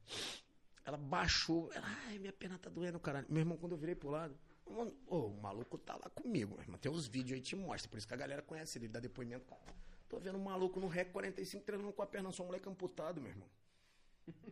ela 0.85 0.99
baixou. 0.99 1.73
Ela, 1.73 1.87
Ai, 2.07 2.19
minha 2.19 2.35
perna 2.35 2.59
tá 2.59 2.69
doendo, 2.69 3.01
caralho. 3.01 3.27
Meu 3.31 3.41
irmão, 3.41 3.57
quando 3.57 3.73
eu 3.73 3.79
virei 3.79 3.95
pro 3.95 4.11
lado, 4.11 4.37
mano, 4.69 4.95
ô, 5.07 5.29
o 5.29 5.41
maluco 5.41 5.79
tá 5.79 5.95
lá 5.95 6.11
comigo, 6.11 6.55
meu 6.57 6.63
irmão. 6.63 6.79
Tem 6.79 6.93
os 6.93 7.07
vídeos 7.07 7.33
aí 7.33 7.41
que 7.41 7.49
te 7.49 7.57
mostra. 7.57 7.91
Por 7.91 7.97
isso 7.97 8.07
que 8.07 8.13
a 8.13 8.17
galera 8.17 8.43
conhece 8.43 8.77
ele, 8.77 8.89
dá 8.89 9.01
depoimento. 9.01 9.47
Cara, 9.47 9.63
tô 10.07 10.19
vendo 10.19 10.37
um 10.37 10.43
maluco 10.43 10.79
no 10.79 10.87
REC 10.87 11.11
45 11.13 11.65
treinando 11.65 11.95
com 11.95 12.03
a 12.03 12.07
perna 12.07 12.31
só, 12.31 12.43
um 12.43 12.47
moleque 12.47 12.69
amputado, 12.69 13.23
meu 13.23 13.31
irmão. 13.31 13.49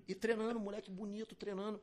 E 0.09 0.15
treinando, 0.15 0.59
moleque 0.59 0.91
bonito, 0.91 1.35
treinando. 1.35 1.79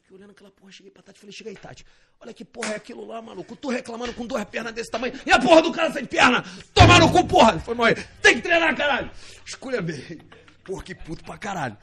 Fiquei 0.00 0.16
olhando 0.16 0.30
aquela 0.30 0.50
porra, 0.52 0.70
cheguei 0.70 0.92
pra 0.92 1.02
Tati, 1.02 1.18
falei, 1.18 1.32
chega 1.32 1.50
aí, 1.50 1.56
Tati. 1.56 1.84
Olha 2.20 2.32
que 2.32 2.44
porra 2.44 2.74
é 2.74 2.76
aquilo 2.76 3.04
lá, 3.04 3.20
maluco. 3.20 3.56
Tu 3.56 3.68
reclamando 3.68 4.14
com 4.14 4.24
duas 4.24 4.44
pernas 4.44 4.72
desse 4.72 4.92
tamanho. 4.92 5.14
E 5.26 5.32
a 5.32 5.40
porra 5.40 5.60
do 5.60 5.72
cara 5.72 5.92
sem 5.92 6.06
perna? 6.06 6.44
Toma 6.72 7.00
no 7.00 7.10
cu, 7.10 7.26
porra! 7.26 7.58
Foi 7.58 7.74
morrer. 7.74 8.08
Tem 8.20 8.36
que 8.36 8.42
treinar, 8.42 8.76
caralho! 8.76 9.10
Escolha 9.44 9.82
bem. 9.82 10.20
Porra, 10.64 10.82
que 10.82 10.94
puto 10.94 11.24
pra 11.24 11.38
caralho. 11.38 11.76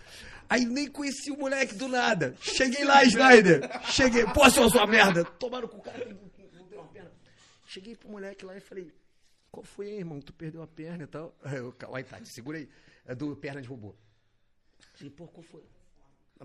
Aí 0.49 0.66
nem 0.66 0.90
conheci 0.90 1.32
o 1.32 1.38
moleque 1.38 1.75
do 1.75 1.88
nada. 1.88 2.35
Cheguei 2.41 2.83
lá, 2.83 3.03
Snyder. 3.03 3.69
Cheguei. 3.85 4.25
Pô, 4.25 4.49
seu 4.49 4.69
sua 4.69 4.88
merda. 4.88 5.24
Tomaram 5.24 5.67
com 5.67 5.77
o 5.77 5.82
cara. 5.82 6.17
Cheguei 7.67 7.95
pro 7.95 8.09
moleque 8.09 8.43
lá 8.43 8.58
e 8.58 8.59
falei, 8.59 8.91
qual 9.51 9.64
foi, 9.64 9.90
irmão? 9.90 10.19
Tu 10.19 10.33
perdeu 10.33 10.64
a 10.64 10.67
perna 10.67 11.03
e 11.03 11.08
tal. 11.08 11.35
Aí 11.43 11.58
eu, 11.58 11.75
Aí, 11.93 12.03
Tati, 12.03 12.27
segura 12.30 12.58
aí. 12.58 12.67
É 13.06 13.14
do 13.14 13.35
perna 13.35 13.61
de 13.61 13.67
robô. 13.67 13.95
Falei, 14.93 15.11
pô, 15.11 15.27
qual 15.27 15.43
foi? 15.43 15.64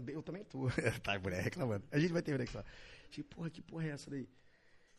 Eu 0.09 0.23
também 0.23 0.45
tô. 0.45 0.69
tá, 1.03 1.19
mulher, 1.19 1.43
reclamando. 1.43 1.85
A 1.91 1.99
gente 1.99 2.13
vai 2.13 2.21
terminar 2.21 2.45
aqui 2.45 2.57
lá. 2.57 2.65
Falei, 3.11 3.25
porra, 3.25 3.51
que 3.51 3.63
porra 3.63 3.87
é 3.87 3.91
essa 3.91 4.11
daí? 4.11 4.29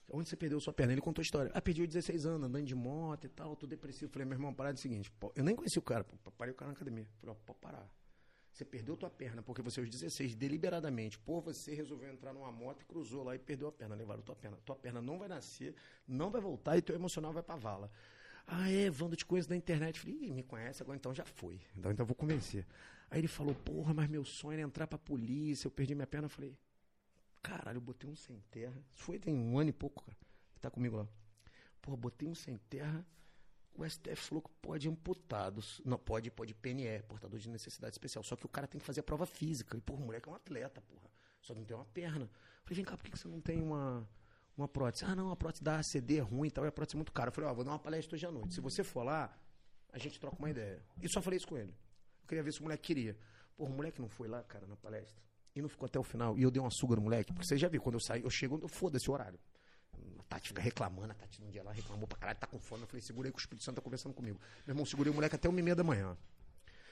Onde 0.07 0.29
você 0.29 0.35
perdeu 0.35 0.59
sua 0.59 0.71
perna? 0.71 0.93
Ele 0.93 1.01
contou 1.01 1.21
a 1.21 1.23
história. 1.23 1.51
Ah, 1.53 1.61
perdi 1.61 1.81
aos 1.81 1.89
16 1.89 2.25
anos, 2.25 2.47
andando 2.47 2.65
de 2.65 2.75
moto 2.75 3.25
e 3.25 3.29
tal, 3.29 3.55
tô 3.55 3.65
depressivo. 3.65 4.11
Falei, 4.11 4.25
meu 4.25 4.35
irmão, 4.35 4.53
parar 4.53 4.71
do 4.71 4.79
seguinte. 4.79 5.11
eu 5.35 5.43
nem 5.43 5.55
conheci 5.55 5.79
o 5.79 5.81
cara, 5.81 6.03
pô, 6.03 6.31
parei 6.31 6.53
o 6.53 6.55
cara 6.55 6.69
na 6.69 6.75
academia. 6.75 7.07
Falei, 7.19 7.35
ó, 7.35 7.45
pode 7.45 7.59
parar. 7.59 7.89
Você 8.55 8.63
perdeu 8.63 8.95
tua 8.95 9.09
perna 9.09 9.41
porque 9.41 9.61
você 9.61 9.81
aos 9.81 9.89
16, 9.89 10.33
deliberadamente, 10.33 11.19
por 11.19 11.41
você 11.41 11.75
resolveu 11.75 12.09
entrar 12.09 12.31
numa 12.31 12.49
moto 12.53 12.83
e 12.83 12.85
cruzou 12.85 13.21
lá 13.21 13.35
e 13.35 13.39
perdeu 13.39 13.67
a 13.67 13.71
perna, 13.71 13.95
levaram 13.95 14.21
tua 14.21 14.35
perna. 14.35 14.57
Tua 14.63 14.77
perna 14.77 15.01
não 15.01 15.19
vai 15.19 15.27
nascer, 15.27 15.75
não 16.07 16.29
vai 16.29 16.39
voltar 16.39 16.77
e 16.77 16.81
teu 16.81 16.95
emocional 16.95 17.33
vai 17.33 17.43
pra 17.43 17.57
vala. 17.57 17.91
Ah, 18.47 18.71
é, 18.71 18.89
Wando, 18.89 19.15
te 19.15 19.25
conheço 19.25 19.49
da 19.49 19.57
internet. 19.57 19.99
Falei, 19.99 20.31
me 20.31 20.41
conhece, 20.41 20.81
agora 20.81 20.95
então 20.95 21.13
já 21.13 21.25
foi. 21.25 21.59
Então, 21.75 21.91
então 21.91 22.05
vou 22.05 22.15
convencer. 22.15 22.65
Aí 23.09 23.19
ele 23.19 23.27
falou, 23.27 23.53
porra, 23.53 23.93
mas 23.93 24.07
meu 24.07 24.23
sonho 24.23 24.53
era 24.53 24.61
entrar 24.61 24.87
pra 24.87 24.97
polícia, 24.97 25.67
eu 25.67 25.71
perdi 25.71 25.93
minha 25.93 26.07
perna. 26.07 26.27
Eu 26.27 26.29
falei, 26.29 26.55
caralho, 27.45 27.77
eu 27.77 27.81
botei 27.81 28.09
um 28.09 28.15
sem 28.15 28.39
terra. 28.49 28.75
Isso 28.91 29.03
foi 29.03 29.19
tem 29.19 29.33
um 29.33 29.59
ano 29.59 29.69
e 29.69 29.73
pouco, 29.73 30.03
cara. 30.03 30.17
Tá 30.59 30.71
comigo 30.71 30.97
lá. 30.97 31.07
Porra, 31.81 31.95
botei 31.95 32.27
um 32.27 32.33
sem 32.33 32.57
terra. 32.57 33.05
O 33.75 33.87
STF 33.87 34.15
falou 34.15 34.41
que 34.41 34.49
pode 34.61 34.89
amputados. 34.89 35.81
Não, 35.85 35.97
pode, 35.97 36.31
pode 36.31 36.55
PNE, 36.55 37.03
portador 37.07 37.37
de 37.39 37.49
necessidade 37.49 37.93
especial. 37.93 38.23
Só 38.23 38.35
que 38.35 38.45
o 38.45 38.49
cara 38.49 38.67
tem 38.67 38.79
que 38.79 38.85
fazer 38.85 39.01
a 39.01 39.03
prova 39.03 39.25
física. 39.25 39.77
E, 39.77 39.81
porra, 39.81 40.01
o 40.01 40.05
moleque 40.05 40.27
é 40.27 40.31
um 40.31 40.35
atleta, 40.35 40.81
porra. 40.81 41.11
Só 41.41 41.53
não 41.53 41.63
tem 41.63 41.75
uma 41.75 41.85
perna. 41.85 42.29
Falei, 42.63 42.77
vem 42.77 42.85
cá, 42.85 42.97
por 42.97 43.03
que 43.03 43.11
que 43.11 43.19
você 43.19 43.27
não 43.27 43.39
tem 43.39 43.61
uma, 43.61 44.07
uma 44.57 44.67
prótese? 44.67 45.05
Ah, 45.05 45.15
não, 45.15 45.29
a 45.29 45.35
prótese 45.35 45.63
da 45.63 45.77
ACD 45.79 46.17
é 46.17 46.21
ruim 46.21 46.47
e 46.47 46.51
tal, 46.51 46.65
e 46.65 46.67
a 46.67 46.71
prótese 46.71 46.95
é 46.95 46.97
muito 46.97 47.11
cara. 47.11 47.27
Eu 47.27 47.33
falei, 47.33 47.49
ó, 47.49 47.53
vou 47.53 47.63
dar 47.63 47.71
uma 47.71 47.79
palestra 47.79 48.15
hoje 48.15 48.25
à 48.25 48.31
noite. 48.31 48.53
Se 48.53 48.61
você 48.61 48.83
for 48.83 49.03
lá, 49.03 49.37
a 49.91 49.99
gente 49.99 50.19
troca 50.19 50.37
uma 50.39 50.49
ideia. 50.49 50.81
E 50.99 51.07
só 51.07 51.21
falei 51.21 51.37
isso 51.37 51.47
com 51.47 51.57
ele. 51.57 51.75
Eu 52.21 52.27
queria 52.27 52.43
ver 52.43 52.53
se 52.53 52.61
o 52.61 52.63
moleque 52.63 52.81
queria. 52.81 53.15
Porra, 53.55 53.69
o 53.69 53.73
moleque 53.73 54.01
não 54.01 54.09
foi 54.09 54.27
lá, 54.27 54.41
cara, 54.43 54.65
na 54.65 54.75
palestra. 54.75 55.21
E 55.55 55.61
não 55.61 55.69
ficou 55.69 55.85
até 55.85 55.97
o 55.97 56.03
final. 56.03 56.37
E 56.37 56.43
eu 56.43 56.51
dei 56.51 56.61
uma 56.61 56.69
suga 56.69 56.95
no 56.95 57.01
moleque. 57.03 57.31
Porque 57.33 57.47
você 57.47 57.57
já 57.57 57.67
viu, 57.67 57.81
quando 57.81 57.95
eu 57.95 58.01
saí, 58.01 58.21
eu 58.21 58.29
chego, 58.29 58.67
foda-se 58.67 59.09
o 59.09 59.13
horário. 59.13 59.39
A 60.19 60.23
Tati 60.23 60.49
fica 60.49 60.61
reclamando, 60.61 61.11
a 61.11 61.15
Tati 61.15 61.39
num 61.41 61.49
dia 61.49 61.63
lá 61.63 61.71
reclamou 61.71 62.07
pra 62.07 62.17
caralho, 62.17 62.39
tá 62.39 62.47
com 62.47 62.59
fome. 62.59 62.81
Eu 62.83 62.87
falei, 62.87 63.01
segura 63.01 63.27
aí 63.27 63.31
que 63.31 63.37
o 63.37 63.41
Espírito 63.41 63.63
Santo 63.63 63.75
tá 63.77 63.81
conversando 63.81 64.13
comigo. 64.13 64.39
Meu 64.67 64.73
irmão, 64.73 64.85
segurei 64.85 65.11
o 65.11 65.15
moleque 65.15 65.35
até 65.35 65.47
uma 65.47 65.59
e 65.59 65.63
meia 65.63 65.75
da 65.75 65.83
manhã. 65.83 66.17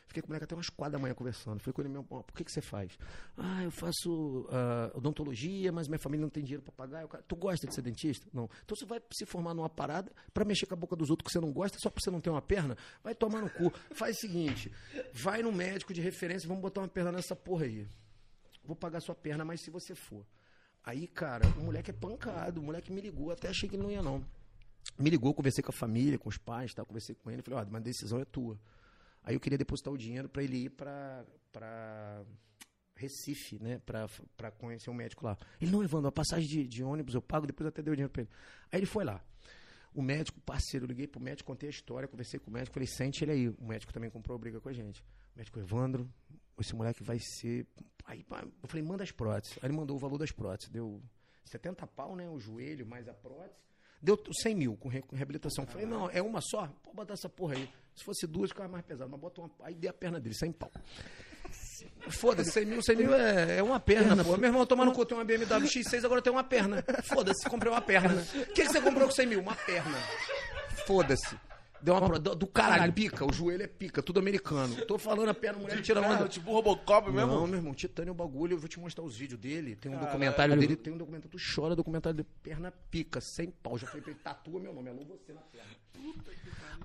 Fiquei 0.08 0.22
com 0.22 0.28
o 0.28 0.30
moleque 0.30 0.44
até 0.44 0.54
umas 0.54 0.70
quatro 0.70 0.94
da 0.94 1.00
manhã 1.00 1.14
conversando. 1.16 1.60
Falei 1.60 1.74
com 1.74 1.82
ele 1.82 1.90
mesmo, 1.90 2.04
"Pô, 2.04 2.24
por 2.24 2.36
que, 2.36 2.44
que 2.44 2.52
você 2.52 2.62
faz? 2.62 2.96
Ah, 3.36 3.64
eu 3.64 3.72
faço 3.72 4.48
ah, 4.52 4.92
odontologia, 4.94 5.72
mas 5.72 5.88
minha 5.88 5.98
família 5.98 6.22
não 6.22 6.30
tem 6.30 6.44
dinheiro 6.44 6.62
pra 6.62 6.72
pagar. 6.72 7.02
Eu, 7.02 7.08
"Cara, 7.08 7.24
tu 7.28 7.36
gosta 7.36 7.66
de 7.66 7.74
ser 7.74 7.82
dentista? 7.82 8.28
Não. 8.32 8.50
Então 8.64 8.78
você 8.78 8.86
vai 8.86 9.02
se 9.12 9.26
formar 9.26 9.54
numa 9.54 9.70
parada 9.70 10.12
pra 10.34 10.46
mexer 10.46 10.68
com 10.68 10.74
a 10.76 10.78
boca 10.78 10.96
dos 10.96 11.10
outros 11.10 11.26
que 11.28 11.32
você 11.34 11.40
não 11.40 11.52
gosta, 11.52 11.78
só 11.80 11.90
porque 11.90 12.04
você 12.04 12.12
não 12.12 12.22
tem 12.22 12.32
uma 12.32 12.42
perna? 12.42 12.78
Vai 13.04 13.16
tomar 13.16 13.42
no 13.42 13.50
cu. 13.50 13.72
Faz 13.92 14.18
o 14.18 14.20
seguinte, 14.20 14.72
vai 15.14 15.42
no 15.42 15.52
médico 15.52 15.94
de 15.94 16.02
referência, 16.02 16.48
vamos 16.48 16.62
botar 16.62 16.82
uma 16.82 16.88
perna 16.88 17.12
nessa 17.12 17.36
porra 17.36 17.66
aí. 17.66 17.88
Vou 18.64 18.76
pagar 18.76 19.00
sua 19.02 19.16
perna, 19.16 19.44
mas 19.44 19.62
se 19.62 19.70
você 19.70 19.94
for. 19.94 20.26
Aí, 20.84 21.08
cara, 21.08 21.48
o 21.60 21.64
moleque 21.64 21.92
é 21.92 21.94
pancado, 21.94 22.60
o 22.60 22.64
moleque 22.64 22.92
me 22.92 23.02
ligou, 23.02 23.32
até 23.32 23.48
achei 23.50 23.70
que 23.70 23.78
não 23.78 23.90
ia 23.90 24.02
não. 24.02 24.24
Me 24.98 25.10
ligou, 25.10 25.34
conversei 25.34 25.64
com 25.64 25.72
a 25.72 25.74
família, 25.74 26.20
com 26.20 26.30
os 26.30 26.38
pais, 26.38 26.74
tá? 26.74 26.84
conversei 26.84 27.16
com 27.16 27.32
ele, 27.32 27.42
falei, 27.42 27.60
ó, 27.60 27.66
mas 27.66 27.82
a 27.82 27.84
decisão 27.84 28.20
é 28.20 28.26
tua. 28.26 28.60
Aí 29.24 29.36
eu 29.36 29.40
queria 29.40 29.58
depositar 29.58 29.94
o 29.94 29.98
dinheiro 29.98 30.28
para 30.28 30.44
ele 30.44 30.66
ir 30.66 30.70
para 30.70 31.26
para 31.52 32.26
Recife, 32.96 33.62
né, 33.62 33.80
pra 33.86 34.52
conhecer 34.52 34.90
um 34.90 34.94
médico 34.94 35.26
lá. 35.26 35.38
Ele, 35.62 35.72
não, 35.72 35.84
Evandro, 35.84 36.08
a 36.08 36.12
passagem 36.12 36.48
de, 36.48 36.68
de 36.68 36.84
ônibus 36.84 37.14
eu 37.14 37.22
pago, 37.22 37.46
depois 37.46 37.66
eu 37.66 37.70
até 37.70 37.82
dei 37.82 37.92
o 37.92 37.96
dinheiro 37.96 38.12
para 38.12 38.24
ele. 38.24 38.32
Aí 38.72 38.80
ele 38.80 38.86
foi 38.86 39.04
lá. 39.04 39.24
O 39.94 40.02
médico, 40.02 40.40
parceiro, 40.42 40.88
liguei 40.88 41.06
pro 41.06 41.22
médico, 41.22 41.48
contei 41.48 41.70
a 41.70 41.70
história, 41.70 42.08
conversei 42.08 42.40
com 42.40 42.50
o 42.50 42.54
médico, 42.54 42.74
falei, 42.74 42.88
sente 42.88 43.24
ele 43.24 43.32
aí. 43.32 43.50
O 43.50 43.66
médico 43.66 43.94
também 43.94 44.10
comprou 44.10 44.38
briga 44.40 44.60
com 44.60 44.70
a 44.70 44.74
gente. 44.74 45.02
O 45.36 45.38
médico, 45.38 45.60
Evandro, 45.60 46.10
esse 46.62 46.76
moleque 46.76 47.04
vai 47.04 47.20
ser. 47.20 47.66
Aí 48.06 48.26
eu 48.62 48.68
falei, 48.68 48.84
manda 48.84 49.04
as 49.04 49.12
próteses. 49.12 49.58
Aí 49.62 49.70
ele 49.70 49.78
mandou 49.78 49.96
o 49.96 50.00
valor 50.00 50.18
das 50.18 50.32
próteses. 50.32 50.70
Deu 50.72 51.02
70 51.46 51.86
pau, 51.88 52.16
né? 52.16 52.30
O 52.30 52.40
joelho 52.40 52.86
mais 52.86 53.08
a 53.08 53.14
prótese. 53.14 53.62
Deu 54.02 54.22
100 54.42 54.56
mil 54.56 54.76
com, 54.76 54.90
re- 54.90 55.02
com 55.02 55.16
reabilitação. 55.16 55.66
Falei, 55.66 55.86
não, 55.86 56.10
é 56.10 56.22
uma 56.22 56.42
só? 56.42 56.68
Pode 56.84 56.96
botar 56.96 57.14
essa 57.14 57.30
porra 57.30 57.56
aí. 57.56 57.70
Se 57.96 58.04
fosse 58.04 58.28
duas, 58.28 58.50
ficava 58.50 58.68
mais 58.68 58.84
pesado. 58.86 59.10
Mas 59.10 59.20
bota 59.20 59.40
uma. 59.42 59.50
Aí 59.62 59.74
dei 59.74 59.90
a 59.90 59.94
perna 59.94 60.20
dele, 60.20 60.36
100 60.36 60.52
pau. 60.52 60.72
Foda-se, 62.10 62.52
100 62.52 62.66
mil, 62.66 62.82
100 62.82 62.96
mil 62.96 63.14
é, 63.14 63.58
é 63.58 63.64
uma 63.64 63.80
perna, 63.80 64.24
pô. 64.24 64.36
Meu 64.38 64.50
irmão 64.50 64.66
tomando 64.66 64.92
cu 64.92 65.06
tem 65.06 65.18
uma 65.18 65.24
BMW 65.24 65.68
X6, 65.68 66.04
agora 66.04 66.22
tem 66.22 66.32
uma 66.34 66.44
perna. 66.44 66.84
Foda-se, 67.04 67.48
comprei 67.50 67.72
uma 67.72 67.82
perna. 67.82 68.22
O 68.36 68.46
que, 68.54 68.64
que 68.64 68.70
você 68.70 68.82
comprou 68.82 69.08
com 69.08 69.14
100 69.14 69.26
mil? 69.28 69.40
Uma 69.42 69.56
perna. 69.56 69.98
Foda-se. 70.86 71.38
Deu 71.84 71.94
uma 71.98 72.18
do, 72.18 72.34
do 72.34 72.48
caralho, 72.48 72.94
pica, 72.94 73.26
o 73.26 73.34
joelho 73.34 73.62
é 73.62 73.68
pica, 73.68 74.02
tudo 74.02 74.18
americano. 74.18 74.74
Tô 74.86 74.98
falando 74.98 75.28
a 75.28 75.34
perna, 75.34 75.60
a 75.60 75.62
mulher 75.64 75.82
tira 75.82 76.00
onda. 76.00 76.30
Tipo 76.30 76.54
Robocop 76.54 77.12
mesmo? 77.12 77.34
Não, 77.34 77.46
meu 77.46 77.60
irmão, 77.60 77.74
Titânio 77.74 78.12
é 78.12 78.14
o 78.14 78.16
bagulho, 78.16 78.54
eu 78.54 78.58
vou 78.58 78.70
te 78.70 78.80
mostrar 78.80 79.04
os 79.04 79.18
vídeos 79.18 79.38
dele. 79.38 79.76
Tem 79.76 79.94
um 79.94 80.00
documentário 80.00 80.58
dele, 80.58 80.78
tem 80.78 80.94
um 80.94 80.98
documentário, 80.98 81.38
tu 81.38 81.44
chora, 81.54 81.76
documentário 81.76 82.16
de 82.16 82.24
perna 82.24 82.72
pica, 82.72 83.20
sem 83.20 83.52
pau. 83.52 83.78
Já 83.78 83.86
falei 83.86 84.02
pra 84.02 84.12
ele, 84.12 84.20
tatua 84.22 84.62
meu 84.62 84.74
nome, 84.74 84.92
alô 84.92 85.04
você 85.04 85.34
na 85.34 85.42
perna. 85.42 85.68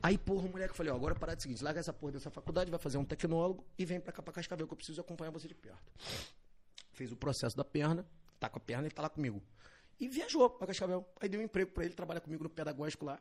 Aí, 0.02 0.18
porra, 0.18 0.49
o 0.49 0.51
moleque, 0.51 0.73
eu 0.73 0.77
falei, 0.77 0.91
ó, 0.91 0.97
agora 0.97 1.15
parar 1.15 1.36
de 1.36 1.44
seguinte, 1.44 1.62
larga 1.62 1.78
essa 1.78 1.93
porra 1.93 2.15
dessa 2.15 2.28
faculdade, 2.28 2.68
vai 2.68 2.81
fazer 2.81 2.99
um 2.99 3.05
tecnólogo 3.05 3.65
e 3.78 3.85
vem 3.85 4.01
pra 4.01 4.12
cá 4.12 4.20
pra 4.20 4.33
Cascavel, 4.33 4.67
que 4.67 4.73
eu 4.73 4.77
preciso 4.77 5.01
acompanhar 5.01 5.31
você 5.31 5.47
de 5.47 5.55
perto. 5.55 5.93
Fez 6.93 7.12
o 7.12 7.17
processo 7.17 7.57
da 7.57 7.65
perna, 7.65 8.05
tá 8.41 8.49
com 8.49 8.59
a 8.59 8.60
perna 8.60 8.89
e 8.89 8.91
tá 8.91 9.02
lá 9.02 9.09
comigo. 9.09 9.41
E 10.01 10.09
viajou 10.09 10.51
pra 10.51 10.67
Cascavel. 10.67 11.07
Aí 11.20 11.28
deu 11.28 11.39
um 11.41 11.44
emprego 11.44 11.70
pra 11.70 11.85
ele, 11.85 11.94
trabalha 11.94 12.20
comigo 12.20 12.43
no 12.43 12.51
pedagógico 12.51 13.05
lá. 13.05 13.20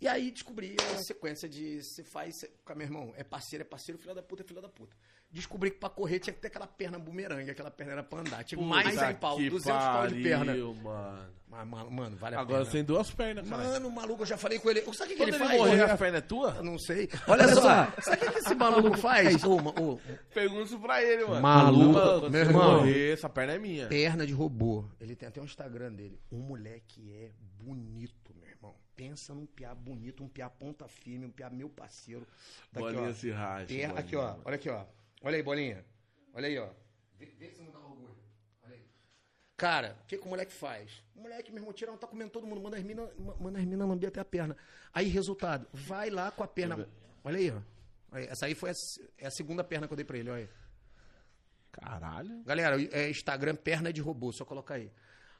E 0.00 0.06
aí 0.06 0.30
descobri 0.30 0.76
a 0.94 0.98
sequência 0.98 1.48
de 1.48 1.82
você 1.82 2.04
faz, 2.04 2.44
com 2.64 2.74
meu 2.74 2.86
irmão, 2.86 3.12
é 3.16 3.24
parceiro, 3.24 3.62
é 3.62 3.64
parceiro, 3.64 3.98
filho 4.00 4.14
da 4.14 4.22
puta, 4.22 4.42
é 4.42 4.46
filho 4.46 4.62
da 4.62 4.68
puta. 4.68 4.96
Descobri 5.30 5.70
que 5.72 5.78
pra 5.78 5.90
correr 5.90 6.20
tinha 6.20 6.32
que 6.32 6.40
ter 6.40 6.46
aquela 6.48 6.66
perna 6.66 6.98
bumerangue, 6.98 7.50
aquela 7.50 7.70
perna 7.70 7.92
era 7.94 8.02
pra 8.02 8.20
andar. 8.20 8.44
Tive 8.44 8.62
mais 8.62 8.94
100 8.94 9.14
pau, 9.16 9.36
que 9.36 9.50
200 9.50 9.84
pau 9.84 10.06
de 10.06 10.22
perna. 10.22 10.46
pariu, 10.46 10.74
mano. 10.76 11.30
Mas, 11.50 11.66
mano, 11.68 11.90
mano, 11.90 12.16
vale 12.16 12.36
a 12.36 12.40
Agora 12.40 12.58
pena. 12.60 12.64
você 12.70 12.76
tem 12.78 12.84
duas 12.84 13.10
pernas, 13.10 13.48
cara. 13.48 13.62
Mano, 13.64 13.90
maluco, 13.90 14.22
eu 14.22 14.26
já 14.26 14.36
falei 14.38 14.58
com 14.58 14.70
ele. 14.70 14.80
Sabe 14.82 14.92
o 14.92 14.94
que, 14.94 15.06
que 15.08 15.16
Quando 15.16 15.28
ele 15.34 15.36
ele 15.36 15.44
faz? 15.44 15.58
morrer, 15.60 15.82
a 15.90 15.96
perna 15.98 16.18
é 16.18 16.20
tua? 16.20 16.54
eu 16.56 16.62
não 16.64 16.78
sei. 16.78 17.08
Olha 17.26 17.48
só, 17.48 17.60
sabe 18.00 18.16
o 18.16 18.20
que, 18.20 18.30
que 18.32 18.38
esse 18.38 18.54
maluco 18.54 18.96
faz? 18.98 19.44
Ô, 19.44 19.56
ma- 19.60 19.70
ô, 19.78 19.98
Pergunta 20.32 20.62
isso 20.62 20.78
pra 20.78 21.02
ele, 21.02 21.24
mano. 21.24 21.42
Maluco, 21.42 21.92
Mano, 21.92 22.20
quando 22.20 22.30
meu 22.32 22.44
você 22.44 22.50
irmão. 22.50 22.76
morrer, 22.78 23.12
essa 23.12 23.28
perna 23.28 23.52
é 23.54 23.58
minha. 23.58 23.86
perna 23.88 24.26
de 24.26 24.32
robô. 24.32 24.84
Ele 25.00 25.14
tem 25.16 25.28
até 25.28 25.40
um 25.40 25.44
Instagram 25.44 25.92
dele. 25.92 26.18
Um 26.32 26.38
moleque 26.38 27.12
é 27.12 27.30
bonito. 27.60 28.27
Pensa 28.98 29.32
num 29.32 29.46
piá 29.46 29.72
bonito, 29.72 30.24
um 30.24 30.28
piá 30.28 30.50
ponta 30.50 30.88
firme, 30.88 31.24
um 31.24 31.30
piá 31.30 31.48
meu 31.48 31.70
parceiro. 31.70 32.26
Daqui, 32.72 32.84
Bolinha 32.84 33.10
ó. 33.10 33.12
se 33.12 33.30
racha. 33.30 33.66
Bolinha. 33.66 33.92
aqui, 33.92 34.16
ó. 34.16 34.36
Olha 34.44 34.56
aqui, 34.56 34.68
ó. 34.68 34.84
Olha 35.22 35.36
aí, 35.36 35.42
bolinha. 35.44 35.84
Olha 36.34 36.48
aí, 36.48 36.58
ó. 36.58 36.68
Vê, 37.16 37.26
vê 37.26 37.48
se 37.48 37.62
não 37.62 37.70
dá 37.70 37.78
orgulho. 37.78 38.16
Olha 38.64 38.74
aí. 38.74 38.82
Cara, 39.56 39.96
o 40.02 40.06
que, 40.08 40.18
que 40.18 40.26
o 40.26 40.28
moleque 40.28 40.52
faz? 40.52 41.00
O 41.14 41.20
moleque, 41.20 41.52
meu 41.52 41.60
irmão, 41.60 41.72
tira, 41.72 41.96
tá 41.96 42.08
comendo 42.08 42.32
todo 42.32 42.44
mundo, 42.44 42.60
manda 42.60 42.76
as 42.76 42.82
minas 42.82 43.08
manda 43.38 43.60
as 43.60 43.64
mina 43.64 43.86
lamber 43.86 44.08
até 44.08 44.18
a 44.18 44.24
perna. 44.24 44.56
Aí, 44.92 45.06
resultado, 45.06 45.68
vai 45.72 46.10
lá 46.10 46.32
com 46.32 46.42
a 46.42 46.48
perna. 46.48 46.88
Olha 47.22 47.38
aí, 47.38 47.52
ó. 47.52 47.60
Aí, 48.10 48.26
Essa 48.26 48.46
aí 48.46 48.56
foi 48.56 48.70
a, 48.70 48.74
é 49.16 49.28
a 49.28 49.30
segunda 49.30 49.62
perna 49.62 49.86
que 49.86 49.92
eu 49.92 49.96
dei 49.96 50.04
pra 50.04 50.18
ele, 50.18 50.28
olha 50.28 50.40
aí. 50.40 50.48
Caralho. 51.70 52.42
Galera, 52.42 52.82
é 52.90 53.10
Instagram 53.10 53.54
perna 53.54 53.92
de 53.92 54.00
robô, 54.00 54.32
só 54.32 54.44
colocar 54.44 54.74
aí. 54.74 54.90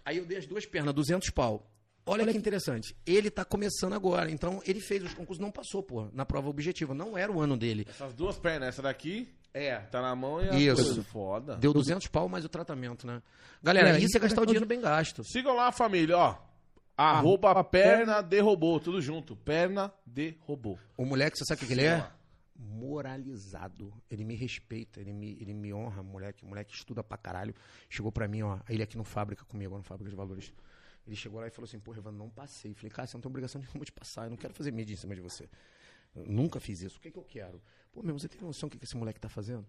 Aí 0.04 0.18
eu 0.18 0.24
dei 0.24 0.38
as 0.38 0.46
duas 0.46 0.64
pernas, 0.64 0.94
200 0.94 1.28
pau. 1.30 1.68
Olha, 2.08 2.26
que 2.26 2.36
interessante. 2.38 2.96
Ele 3.06 3.30
tá 3.30 3.44
começando 3.44 3.92
agora, 3.94 4.30
então 4.30 4.60
ele 4.66 4.80
fez 4.80 5.02
os 5.04 5.14
concursos, 5.14 5.40
não 5.42 5.50
passou, 5.50 5.82
pô, 5.82 6.08
na 6.12 6.24
prova 6.26 6.48
objetiva. 6.48 6.94
Não 6.94 7.16
era 7.16 7.30
o 7.30 7.40
ano 7.40 7.56
dele. 7.56 7.86
Essas 7.88 8.14
duas 8.14 8.38
pernas, 8.38 8.68
essa 8.70 8.82
daqui 8.82 9.28
É. 9.54 9.76
tá 9.78 10.00
na 10.02 10.14
mão 10.16 10.42
e 10.42 10.48
a 10.48 10.54
Isso. 10.58 10.84
coisa. 10.84 11.02
Foda. 11.04 11.56
Deu 11.56 11.72
200 11.72 12.06
pau 12.08 12.28
mais 12.28 12.44
o 12.44 12.48
tratamento, 12.48 13.06
né? 13.06 13.22
Galera, 13.62 13.98
isso 13.98 14.16
é 14.16 14.20
gastar 14.20 14.42
o 14.42 14.46
dinheiro 14.46 14.66
bem 14.66 14.80
gasto. 14.80 15.22
Sigam 15.24 15.54
lá, 15.56 15.70
família, 15.72 16.16
ó. 16.16 16.36
Arroba 16.96 17.62
perna 17.62 18.20
de 18.22 18.40
robô, 18.40 18.80
tudo 18.80 19.00
junto. 19.00 19.36
Perna 19.36 19.92
de 20.04 20.34
robô. 20.40 20.76
O 20.96 21.04
moleque, 21.04 21.38
você 21.38 21.44
sabe 21.44 21.58
o 21.58 21.60
que, 21.60 21.66
que 21.66 21.72
ele 21.72 21.86
é? 21.86 22.08
Moralizado. 22.56 23.92
Ele 24.10 24.24
me 24.24 24.34
respeita, 24.34 25.00
ele 25.00 25.12
me, 25.12 25.36
ele 25.40 25.54
me 25.54 25.72
honra, 25.72 26.02
moleque. 26.02 26.44
Moleque 26.44 26.74
estuda 26.74 27.02
pra 27.04 27.16
caralho. 27.16 27.54
Chegou 27.88 28.10
pra 28.10 28.26
mim, 28.26 28.42
ó. 28.42 28.58
Ele 28.68 28.82
aqui 28.82 28.96
no 28.96 29.04
Fábrica 29.04 29.44
comigo, 29.44 29.76
no 29.76 29.82
Fábrica 29.82 30.10
de 30.10 30.16
Valores. 30.16 30.52
Ele 31.08 31.16
chegou 31.16 31.40
lá 31.40 31.46
e 31.46 31.50
falou 31.50 31.64
assim: 31.64 31.80
Pô, 31.80 31.92
Evandro, 31.92 32.18
não 32.18 32.28
passei. 32.28 32.74
Falei, 32.74 32.90
cara, 32.90 33.06
você 33.06 33.16
não 33.16 33.22
tem 33.22 33.30
obrigação 33.30 33.60
nenhuma 33.62 33.84
de 33.84 33.92
passar. 33.92 34.24
Eu 34.24 34.30
não 34.30 34.36
quero 34.36 34.52
fazer 34.52 34.70
mídia 34.70 34.92
em 34.92 34.96
cima 34.96 35.14
de 35.14 35.22
você. 35.22 35.48
Eu 36.14 36.26
nunca 36.26 36.60
fiz 36.60 36.82
isso. 36.82 36.98
O 36.98 37.00
que, 37.00 37.10
que 37.10 37.18
eu 37.18 37.24
quero? 37.24 37.60
Pô, 37.92 38.02
meu 38.02 38.18
você 38.18 38.28
tem 38.28 38.40
noção 38.40 38.68
do 38.68 38.72
que, 38.72 38.78
que 38.78 38.84
esse 38.84 38.96
moleque 38.96 39.18
tá 39.18 39.28
fazendo? 39.28 39.66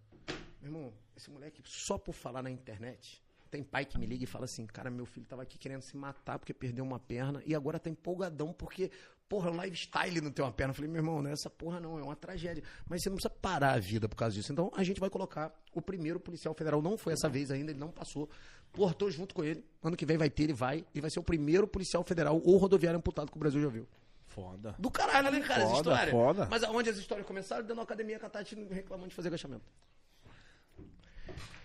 Meu 0.61 0.71
irmão, 0.71 0.93
esse 1.15 1.29
moleque, 1.29 1.61
só 1.63 1.97
por 1.97 2.13
falar 2.13 2.43
na 2.43 2.51
internet, 2.51 3.23
tem 3.49 3.63
pai 3.63 3.85
que 3.85 3.97
me 3.97 4.05
liga 4.05 4.25
e 4.25 4.27
fala 4.27 4.45
assim, 4.45 4.65
cara, 4.65 4.89
meu 4.91 5.05
filho 5.05 5.25
tava 5.25 5.41
aqui 5.41 5.57
querendo 5.57 5.81
se 5.81 5.95
matar 5.95 6.37
porque 6.37 6.53
perdeu 6.53 6.83
uma 6.83 6.99
perna 6.99 7.41
e 7.45 7.55
agora 7.55 7.79
tá 7.79 7.89
empolgadão 7.89 8.51
porque, 8.51 8.91
porra, 9.29 9.51
lifestyle 9.63 10.19
não 10.19 10.31
tem 10.31 10.43
uma 10.43 10.51
perna. 10.51 10.71
Eu 10.71 10.75
falei, 10.75 10.89
meu 10.89 10.99
irmão, 10.99 11.21
não 11.21 11.29
é 11.29 11.33
essa 11.33 11.49
porra 11.49 11.79
não, 11.79 11.99
é 11.99 12.03
uma 12.03 12.15
tragédia. 12.15 12.63
Mas 12.89 13.03
você 13.03 13.09
não 13.09 13.15
precisa 13.15 13.33
parar 13.41 13.73
a 13.73 13.79
vida 13.79 14.09
por 14.09 14.15
causa 14.15 14.35
disso. 14.35 14.51
Então 14.51 14.71
a 14.75 14.83
gente 14.83 14.99
vai 14.99 15.09
colocar 15.09 15.53
o 15.73 15.81
primeiro 15.81 16.19
policial 16.19 16.53
federal, 16.55 16.81
não 16.81 16.97
foi 16.97 17.13
essa 17.13 17.29
vez 17.29 17.51
ainda, 17.51 17.71
ele 17.71 17.79
não 17.79 17.91
passou. 17.91 18.27
Porra, 18.73 18.93
tô 18.93 19.09
junto 19.09 19.33
com 19.33 19.43
ele. 19.43 19.63
Ano 19.83 19.95
que 19.95 20.05
vem 20.05 20.17
vai 20.17 20.29
ter, 20.29 20.43
ele 20.43 20.53
vai. 20.53 20.85
Ele 20.93 21.01
vai 21.01 21.09
ser 21.09 21.19
o 21.19 21.23
primeiro 21.23 21.67
policial 21.67 22.03
federal 22.03 22.41
ou 22.43 22.57
rodoviário 22.57 22.97
amputado 22.97 23.31
que 23.31 23.37
o 23.37 23.39
Brasil 23.39 23.61
já 23.61 23.69
viu. 23.69 23.87
Foda. 24.27 24.75
Do 24.77 24.91
caralho, 24.91 25.31
né, 25.31 25.39
cara, 25.41 25.63
essa 25.63 25.71
Foda, 25.75 25.91
história. 25.91 26.11
foda. 26.11 26.47
Mas 26.49 26.63
aonde 26.63 26.89
as 26.89 26.97
histórias 26.97 27.25
começaram? 27.25 27.61
Dentro 27.63 27.77
da 27.77 27.81
academia 27.81 28.19
com 28.19 28.25
a 28.25 28.29
Tati 28.29 28.55
reclamando 28.69 29.09
de 29.09 29.15
fazer 29.15 29.29
agachamento. 29.29 29.65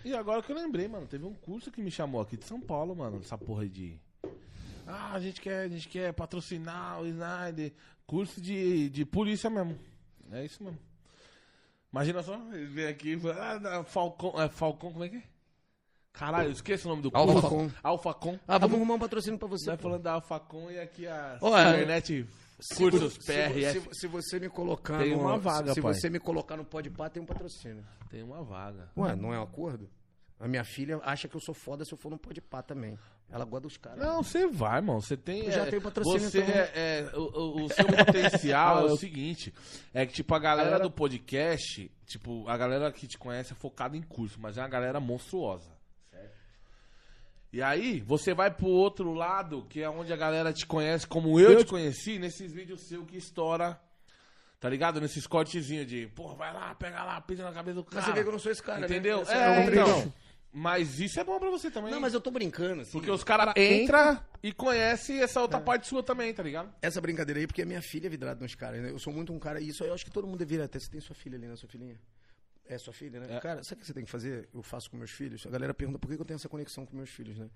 E 0.04 0.14
agora 0.14 0.42
que 0.42 0.52
eu 0.52 0.56
lembrei, 0.56 0.86
mano, 0.88 1.06
teve 1.06 1.24
um 1.24 1.34
curso 1.34 1.70
que 1.70 1.82
me 1.82 1.90
chamou 1.90 2.20
aqui 2.20 2.36
de 2.36 2.44
São 2.44 2.60
Paulo, 2.60 2.94
mano, 2.94 3.20
essa 3.20 3.38
porra 3.38 3.66
de. 3.68 3.98
Ah, 4.86 5.12
a 5.14 5.20
gente 5.20 5.40
quer, 5.40 5.60
a 5.64 5.68
gente 5.68 5.88
quer 5.88 6.12
patrocinar 6.12 7.00
o 7.00 7.06
Snyder. 7.06 7.72
Curso 8.06 8.40
de, 8.40 8.90
de 8.90 9.04
polícia 9.04 9.48
mesmo. 9.48 9.78
É 10.30 10.44
isso 10.44 10.62
mesmo. 10.62 10.78
Imagina 11.92 12.22
só, 12.22 12.34
eles 12.52 12.70
vêm 12.72 12.86
aqui 12.86 13.12
e 13.12 13.18
falam, 13.20 13.42
ah, 13.42 13.58
da 13.58 13.84
Falcão, 13.84 14.32
é 14.42 14.48
Falcão, 14.48 14.92
como 14.92 15.04
é 15.04 15.08
que 15.08 15.16
é? 15.16 15.22
Caralho, 16.12 16.48
eu 16.48 16.52
esqueci 16.52 16.86
o 16.86 16.90
nome 16.90 17.02
do 17.02 17.10
curso. 17.10 17.28
Alfacom. 17.36 17.70
Alfacom. 17.82 18.38
Ah, 18.46 18.58
vamos 18.58 18.76
arrumar 18.76 18.94
um 18.94 18.98
patrocínio 18.98 19.38
pra 19.38 19.48
você. 19.48 19.66
Vai 19.66 19.76
falando 19.76 20.02
da 20.02 20.12
Alfacom 20.12 20.70
e 20.70 20.78
aqui 20.78 21.06
a 21.06 21.38
Ó, 21.40 21.56
é. 21.58 21.70
internet 21.70 22.26
cursos 22.76 23.14
Se, 23.14 23.20
PRF. 23.32 23.80
se- 23.80 23.88
se 24.00 24.06
você 24.06 24.38
me 24.38 24.48
colocar 24.48 24.98
Tem 24.98 25.10
no, 25.10 25.20
uma 25.20 25.36
vaga, 25.38 25.68
se, 25.68 25.74
se 25.74 25.82
pai. 25.82 25.92
você 25.94 26.08
me 26.10 26.20
colocar 26.20 26.56
no 26.56 26.64
Podpah, 26.64 27.10
tem 27.10 27.22
um 27.22 27.26
patrocínio. 27.26 27.84
Tem 28.10 28.22
uma 28.22 28.42
vaga. 28.44 28.90
Ué, 28.96 29.14
não 29.16 29.34
é 29.34 29.38
um 29.38 29.42
acordo? 29.42 29.88
A 30.38 30.46
minha 30.46 30.64
filha 30.64 31.00
acha 31.02 31.26
que 31.26 31.36
eu 31.36 31.40
sou 31.40 31.54
foda 31.54 31.84
se 31.84 31.92
eu 31.92 31.98
for 31.98 32.10
no 32.10 32.18
Podpah 32.18 32.62
também. 32.62 32.96
Ela 33.30 33.44
gosta 33.44 33.62
dos 33.62 33.76
caras. 33.76 33.98
Não, 33.98 34.22
você 34.22 34.46
vai, 34.46 34.76
irmão. 34.78 35.00
Você 35.00 35.16
tem. 35.16 35.46
Eu 35.46 35.50
já 35.52 35.62
é, 35.66 35.70
tenho 35.70 35.82
patrocínio, 35.82 36.20
Você 36.30 36.40
então. 36.42 36.54
é, 36.54 36.70
é, 36.74 37.10
o, 37.16 37.64
o- 37.64 37.68
seu 37.68 37.84
potencial 37.86 38.86
é 38.88 38.92
o 38.92 38.96
seguinte: 38.96 39.52
é 39.92 40.06
que, 40.06 40.12
tipo, 40.12 40.34
a 40.34 40.38
galera 40.38 40.78
do 40.78 40.90
podcast, 40.90 41.90
tipo, 42.06 42.48
a 42.48 42.56
galera 42.56 42.92
que 42.92 43.08
te 43.08 43.18
conhece 43.18 43.52
é 43.52 43.56
focada 43.56 43.96
em 43.96 44.02
curso, 44.02 44.38
mas 44.40 44.56
é 44.56 44.62
uma 44.62 44.68
galera 44.68 45.00
monstruosa. 45.00 45.72
Certo? 46.12 46.32
E 47.52 47.60
aí, 47.62 48.00
você 48.00 48.34
vai 48.34 48.50
pro 48.52 48.68
outro 48.68 49.12
lado, 49.12 49.64
que 49.68 49.82
é 49.82 49.90
onde 49.90 50.12
a 50.12 50.16
galera 50.16 50.52
te 50.52 50.64
conhece, 50.66 51.06
como 51.06 51.40
eu, 51.40 51.64
te 51.64 51.66
conheci, 51.66 52.18
nesses 52.20 52.52
vídeos 52.52 52.82
seu 52.82 53.04
que 53.04 53.16
estoura. 53.16 53.80
Tá 54.60 54.70
ligado? 54.70 54.98
Nesses 54.98 55.26
cortezinhos 55.26 55.86
de, 55.86 56.06
porra, 56.06 56.36
vai 56.36 56.52
lá, 56.54 56.74
pega 56.74 57.04
lá, 57.04 57.20
pisa 57.20 57.42
na 57.44 57.52
cabeça 57.52 57.74
do 57.74 57.84
cara. 57.84 57.96
Mas 57.96 58.04
você 58.06 58.12
vê 58.12 58.22
que 58.22 58.28
eu 58.28 58.32
não 58.32 58.38
sou 58.38 58.50
esse 58.50 58.62
cara, 58.62 58.78
né? 58.78 58.86
Entendeu? 58.86 59.20
Esse 59.20 59.32
É, 59.32 59.50
um 59.50 59.62
então. 59.70 60.12
Mas 60.56 61.00
isso 61.00 61.18
é 61.18 61.24
bom 61.24 61.36
pra 61.40 61.50
você 61.50 61.68
também. 61.68 61.90
Não, 61.90 62.00
mas 62.00 62.14
eu 62.14 62.20
tô 62.20 62.30
brincando, 62.30 62.82
assim. 62.82 62.92
Porque 62.92 63.10
os 63.10 63.24
caras 63.24 63.52
entram 63.56 64.24
e 64.40 64.52
conhecem 64.52 65.20
essa 65.20 65.40
outra 65.40 65.60
parte 65.60 65.88
sua 65.88 66.00
também, 66.00 66.32
tá 66.32 66.44
ligado? 66.44 66.72
Essa 66.80 67.00
brincadeira 67.00 67.40
aí, 67.40 67.46
porque 67.48 67.62
a 67.62 67.66
minha 67.66 67.82
filha 67.82 68.06
é 68.06 68.08
vidrada 68.08 68.40
nos 68.40 68.54
caras, 68.54 68.80
né? 68.80 68.92
Eu 68.92 68.98
sou 69.00 69.12
muito 69.12 69.32
um 69.32 69.38
cara, 69.40 69.60
e 69.60 69.68
isso 69.68 69.82
aí 69.82 69.90
eu 69.90 69.94
acho 69.94 70.04
que 70.04 70.12
todo 70.12 70.28
mundo 70.28 70.38
deveria 70.38 70.68
ter. 70.68 70.78
Você 70.78 70.88
tem 70.88 71.00
sua 71.00 71.16
filha 71.16 71.36
ali, 71.36 71.48
né? 71.48 71.56
Sua 71.56 71.68
filhinha? 71.68 72.00
É 72.66 72.78
sua 72.78 72.92
filha, 72.92 73.18
né? 73.18 73.36
É. 73.36 73.40
Cara, 73.40 73.64
sabe 73.64 73.78
o 73.78 73.80
que 73.80 73.86
você 73.88 73.92
tem 73.92 74.04
que 74.04 74.10
fazer? 74.10 74.48
Eu 74.54 74.62
faço 74.62 74.88
com 74.88 74.96
meus 74.96 75.10
filhos. 75.10 75.44
A 75.44 75.50
galera 75.50 75.74
pergunta 75.74 75.98
por 75.98 76.08
que 76.08 76.22
eu 76.22 76.24
tenho 76.24 76.36
essa 76.36 76.48
conexão 76.48 76.86
com 76.86 76.96
meus 76.96 77.10
filhos, 77.10 77.36
né? 77.36 77.50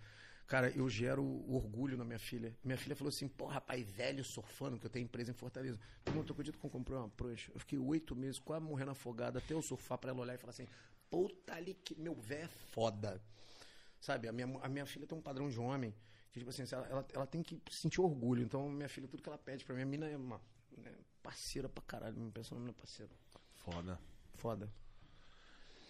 Cara, 0.49 0.73
eu 0.75 0.89
gero 0.89 1.23
orgulho 1.49 1.97
na 1.97 2.05
minha 2.05 2.19
filha. 2.19 2.53
Minha 2.65 2.77
filha 2.77 2.97
falou 2.97 3.11
assim, 3.11 3.29
pô, 3.29 3.47
rapaz, 3.47 3.87
velho 3.87 4.25
surfando, 4.25 4.77
que 4.77 4.87
eu 4.87 4.91
tenho 4.91 5.05
empresa 5.05 5.31
em 5.31 5.35
Fortaleza. 5.35 5.79
Irmão, 6.05 6.25
tu 6.25 6.33
acredita 6.33 6.59
que 6.59 6.67
eu 6.67 6.71
comprei 6.71 6.99
uma 6.99 7.09
prancha? 7.09 7.53
Eu 7.55 7.61
fiquei 7.61 7.79
oito 7.79 8.17
meses 8.17 8.41
quase 8.41 8.65
morrendo 8.65 8.91
afogado 8.91 9.39
até 9.39 9.55
eu 9.55 9.63
surfar 9.63 9.99
pra 9.99 10.11
ela 10.11 10.21
olhar 10.21 10.35
e 10.35 10.39
falar 10.39 10.51
assim, 10.51 10.67
puta 11.11 11.55
ali 11.55 11.75
que 11.75 11.95
meu 11.99 12.15
velho 12.15 12.45
é 12.45 12.49
foda. 12.73 13.21
Sabe, 14.01 14.29
a 14.29 14.33
minha, 14.33 14.47
a 14.63 14.69
minha 14.69 14.87
filha 14.87 15.07
tem 15.07 15.19
um 15.19 15.23
padrão 15.23 15.49
de 15.49 15.59
homem 15.59 15.95
que, 16.33 16.39
tipo 16.39 16.51
assim, 16.51 16.65
ela, 16.71 16.87
ela, 16.87 17.07
ela 17.13 17.27
tem 17.27 17.43
que 17.43 17.61
sentir 17.71 18.01
orgulho. 18.01 18.43
Então, 18.43 18.69
minha 18.69 18.89
filha, 18.89 19.09
tudo 19.09 19.23
que 19.23 19.29
ela 19.29 19.39
pede 19.39 19.65
pra 19.65 19.75
mim, 19.75 19.83
a 19.83 19.87
mina 19.87 20.09
é 20.09 20.17
uma 20.17 20.41
né, 20.77 20.93
parceira 21.23 21.69
pra 21.69 21.83
caralho. 21.83 22.17
Me 22.17 22.31
pensa 22.31 22.55
na 22.55 22.61
mina 22.61 22.73
parceira. 22.73 23.13
Foda. 23.57 23.99
Foda. 24.35 24.71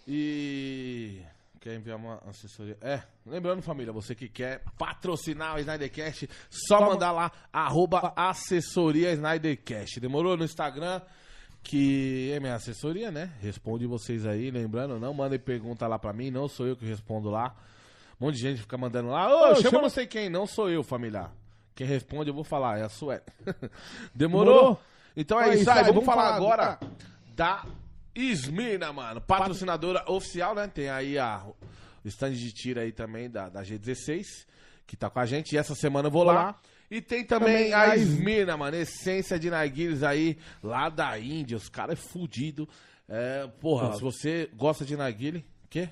E 0.06 1.22
quer 1.60 1.74
enviar 1.74 1.98
uma 1.98 2.16
assessoria? 2.26 2.78
É, 2.80 3.02
lembrando 3.26 3.60
família, 3.60 3.92
você 3.92 4.14
que 4.14 4.28
quer 4.28 4.64
patrocinar 4.78 5.56
o 5.56 5.58
Snydercast, 5.58 6.28
só 6.48 6.80
mandar 6.80 7.12
lá 7.12 7.30
arroba 7.52 8.14
assessoria 8.16 9.12
Snydercast. 9.12 10.00
Demorou 10.00 10.36
no 10.36 10.44
Instagram? 10.44 11.02
Que 11.68 12.32
é 12.32 12.40
minha 12.40 12.55
assessoria, 12.55 13.10
né? 13.10 13.30
Responde 13.42 13.86
vocês 13.86 14.24
aí, 14.24 14.50
lembrando, 14.50 14.98
não 14.98 15.12
mandem 15.12 15.38
pergunta 15.38 15.86
lá 15.86 15.98
pra 15.98 16.14
mim, 16.14 16.30
não 16.30 16.48
sou 16.48 16.66
eu 16.66 16.74
que 16.74 16.86
respondo 16.86 17.28
lá. 17.28 17.55
Um 18.18 18.24
monte 18.24 18.36
de 18.36 18.40
gente 18.40 18.62
fica 18.62 18.78
mandando 18.78 19.10
lá, 19.10 19.50
ô, 19.50 19.55
chama 19.56 19.82
não 19.82 19.90
sei 19.90 20.06
quem, 20.06 20.30
não 20.30 20.47
sou 20.47 20.70
eu, 20.70 20.82
familiar. 20.82 21.30
Quem 21.74 21.86
responde 21.86 22.30
eu 22.30 22.34
vou 22.34 22.42
falar, 22.42 22.78
é 22.78 22.84
a 22.84 22.88
Sueli. 22.88 23.20
Demorou? 24.14 24.55
Demorou? 24.55 24.80
Então 25.14 25.38
é 25.38 25.56
isso 25.56 25.70
aí, 25.70 25.80
vamos 25.80 25.97
vamos 25.97 26.06
falar 26.06 26.22
falar 26.22 26.36
agora 26.36 26.80
da 27.36 27.66
Ismina, 28.14 28.90
mano. 28.90 29.20
Patrocinadora 29.20 30.10
oficial, 30.10 30.55
né? 30.55 30.68
Tem 30.68 30.88
aí 30.88 31.18
a, 31.18 31.44
o 32.02 32.08
stand 32.08 32.32
de 32.32 32.50
tiro 32.50 32.80
aí 32.80 32.92
também 32.92 33.28
da, 33.28 33.50
da 33.50 33.62
G16, 33.62 34.47
que 34.86 34.97
tá 34.97 35.10
com 35.10 35.20
a 35.20 35.26
gente. 35.26 35.52
E 35.52 35.58
essa 35.58 35.74
semana 35.74 36.08
eu 36.08 36.12
vou 36.12 36.24
lá. 36.24 36.58
E 36.91 37.00
tem 37.02 37.25
também, 37.25 37.70
Também 37.70 37.73
a 37.75 37.91
a 37.91 37.97
Ismina, 37.97 38.57
mano. 38.57 38.76
Essência 38.76 39.39
de 39.39 39.50
narguilhos 39.50 40.02
aí, 40.02 40.39
lá 40.62 40.89
da 40.89 41.18
Índia. 41.18 41.57
Os 41.57 41.68
caras 41.68 41.99
é 41.99 42.02
fudido. 42.02 42.68
É, 43.08 43.47
porra, 43.60 43.94
se 43.94 44.00
você 44.02 44.49
gosta 44.55 44.84
de 44.84 44.97
narguile, 44.97 45.44
quê? 45.68 45.89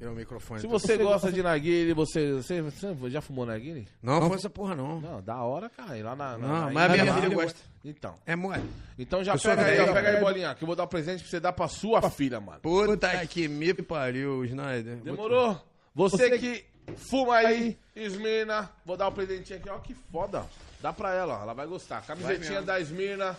O 0.00 0.10
microfone. 0.16 0.60
Se 0.60 0.66
você 0.66 0.96
gosta 0.98 1.30
de 1.30 1.44
narguile, 1.44 1.92
você, 1.94 2.32
você, 2.32 2.60
você 2.60 2.94
já 3.08 3.20
fumou 3.20 3.46
narguile? 3.46 3.86
Não, 4.02 4.26
foi 4.26 4.36
essa 4.36 4.50
porra, 4.50 4.74
não. 4.74 5.00
Não, 5.00 5.22
da 5.22 5.40
hora, 5.44 5.70
cara. 5.70 5.96
Ir 5.96 6.02
lá 6.02 6.16
na. 6.16 6.36
na- 6.36 6.48
Não, 6.48 6.60
na- 6.66 6.70
mas 6.72 6.90
a 6.90 7.02
minha 7.02 7.14
filha 7.14 7.28
gosta. 7.28 7.60
Então. 7.84 8.14
É 8.26 8.34
mole. 8.34 8.64
Então 8.98 9.22
já 9.22 9.38
pega 9.38 9.64
aí, 9.64 9.78
ó, 9.78 9.82
velho. 9.84 9.94
pega 9.94 10.08
aí, 10.10 10.20
bolinha, 10.20 10.54
que 10.56 10.64
eu 10.64 10.66
vou 10.66 10.74
dar 10.74 10.84
um 10.84 10.88
presente 10.88 11.20
pra 11.22 11.30
você 11.30 11.38
dar 11.38 11.52
pra 11.52 11.68
sua 11.68 12.02
filha, 12.10 12.40
mano. 12.40 12.58
Puta 12.60 13.24
que 13.28 13.46
me 13.46 13.72
pariu, 13.74 14.44
Snyder. 14.44 14.96
Demorou? 14.96 15.60
Você 15.94 16.36
que 16.36 16.64
fuma 16.96 17.36
aí, 17.36 17.78
Esmirna, 17.94 18.70
vou 18.84 18.96
dar 18.96 19.08
um 19.08 19.12
presentinho 19.12 19.58
aqui, 19.58 19.68
ó, 19.68 19.78
que 19.78 19.94
foda. 20.10 20.44
Dá 20.80 20.92
pra 20.92 21.14
ela, 21.14 21.38
ó, 21.38 21.42
ela 21.42 21.52
vai 21.54 21.66
gostar. 21.66 22.04
Camisetinha 22.04 22.50
mesmo. 22.50 22.66
da 22.66 22.80
Esmirna, 22.80 23.36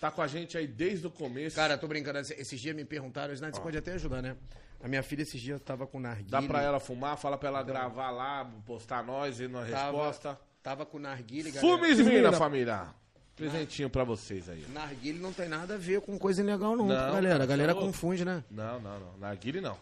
tá 0.00 0.10
com 0.10 0.22
a 0.22 0.26
gente 0.28 0.56
aí 0.56 0.66
desde 0.66 1.06
o 1.06 1.10
começo. 1.10 1.56
Cara, 1.56 1.76
tô 1.76 1.86
brincando. 1.88 2.18
esse- 2.20 2.34
Esses 2.34 2.60
dias 2.60 2.74
me 2.76 2.84
perguntaram, 2.84 3.32
Snyder, 3.34 3.56
você 3.56 3.60
pode 3.62 3.76
até 3.78 3.92
ajudar, 3.94 4.22
né? 4.22 4.36
A 4.82 4.88
minha 4.88 5.02
filha 5.02 5.22
esses 5.22 5.40
dias 5.40 5.60
tava 5.60 5.86
com 5.86 6.00
narguile. 6.00 6.30
Dá 6.30 6.42
pra 6.42 6.60
ela 6.62 6.80
fumar, 6.80 7.16
fala 7.16 7.38
pra 7.38 7.48
ela 7.48 7.62
gravar 7.62 8.10
lá, 8.10 8.50
postar 8.66 9.02
nós 9.04 9.38
e 9.40 9.46
na 9.48 9.64
Tava, 9.64 9.84
resposta. 9.98 10.40
Tava 10.62 10.84
com 10.86 10.98
narguile, 10.98 11.50
galera. 11.52 11.60
Fume 11.76 11.90
Esmirna, 11.90 12.32
família. 12.32 12.86
Presentinho 13.34 13.88
pra 13.88 14.04
vocês 14.04 14.48
aí. 14.48 14.64
ó. 14.68 14.72
Narguile 14.72 15.18
não 15.18 15.32
tem 15.32 15.48
nada 15.48 15.74
a 15.74 15.78
ver 15.78 16.00
com 16.00 16.18
coisa 16.18 16.42
ilegal, 16.42 16.76
não, 16.76 16.86
Não, 16.86 17.12
galera. 17.12 17.42
A 17.42 17.46
galera 17.46 17.74
confunde, 17.74 18.24
né? 18.24 18.44
Não, 18.50 18.78
não, 18.80 19.00
não. 19.00 19.18
Narguile 19.18 19.60
não. 19.60 19.76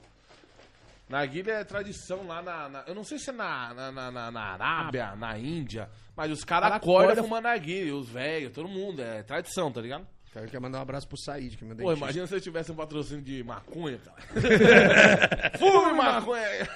Narguile 1.10 1.50
é 1.50 1.64
tradição 1.64 2.24
lá 2.26 2.40
na, 2.40 2.68
na- 2.68 2.84
Eu 2.86 2.94
não 2.94 3.02
sei 3.02 3.18
se 3.18 3.30
é 3.30 3.32
na, 3.32 3.74
na, 3.74 3.90
na, 3.92 4.10
na- 4.10 4.30
na 4.30 4.40
Arábia, 4.40 5.16
na 5.16 5.36
Índia, 5.36 5.90
mas 6.16 6.30
os 6.30 6.44
caras 6.44 6.70
acordam 6.72 7.24
fumando 7.24 7.42
narguile, 7.44 7.90
os 7.90 8.08
velhos, 8.08 8.52
todo 8.52 8.68
mundo. 8.68 9.02
É 9.02 9.22
tradição, 9.24 9.72
tá 9.72 9.80
ligado? 9.80 10.06
Cara, 10.32 10.46
eu 10.46 10.50
quero 10.50 10.62
mandar 10.62 10.78
um 10.78 10.82
abraço 10.82 11.08
pro 11.08 11.18
Said, 11.18 11.56
que 11.56 11.64
é 11.64 11.66
meu 11.66 11.74
Pô, 11.76 11.82
dentista. 11.82 12.04
imagina 12.04 12.26
se 12.28 12.34
eu 12.36 12.40
tivesse 12.40 12.70
um 12.70 12.76
patrocínio 12.76 13.22
de 13.24 13.42
maconha, 13.42 13.98
cara. 13.98 15.58
Fume 15.58 15.92
maconha! 15.94 16.68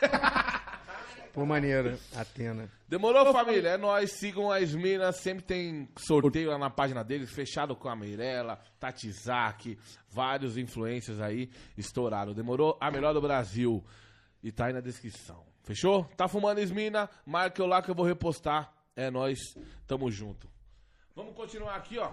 Pô, 1.32 1.46
maneiro. 1.46 1.98
Atena. 2.16 2.70
Demorou, 2.88 3.32
família? 3.32 3.70
É 3.70 3.76
nóis. 3.76 4.12
Sigam 4.12 4.50
a 4.50 4.60
Esmina. 4.60 5.12
Sempre 5.12 5.44
tem 5.44 5.88
sorteio 5.96 6.50
lá 6.50 6.58
na 6.58 6.70
página 6.70 7.04
deles, 7.04 7.30
fechado 7.30 7.76
com 7.76 7.88
a 7.88 7.94
Meirella, 7.94 8.58
Tatizak, 8.78 9.78
vários 10.10 10.56
influencers 10.56 11.20
aí 11.20 11.50
estouraram. 11.76 12.34
Demorou? 12.34 12.76
A 12.80 12.90
melhor 12.90 13.14
do 13.14 13.20
Brasil. 13.20 13.84
E 14.42 14.50
tá 14.50 14.66
aí 14.66 14.72
na 14.72 14.80
descrição. 14.80 15.44
Fechou? 15.62 16.04
Tá 16.16 16.26
fumando 16.26 16.58
Esmina? 16.58 17.08
Marca 17.24 17.62
eu 17.62 17.66
lá 17.66 17.80
que 17.82 17.90
eu 17.90 17.94
vou 17.94 18.04
repostar. 18.04 18.72
É 18.96 19.10
nóis. 19.10 19.38
Tamo 19.86 20.10
junto. 20.10 20.50
Vamos 21.14 21.34
continuar 21.34 21.76
aqui, 21.76 21.98
ó. 21.98 22.12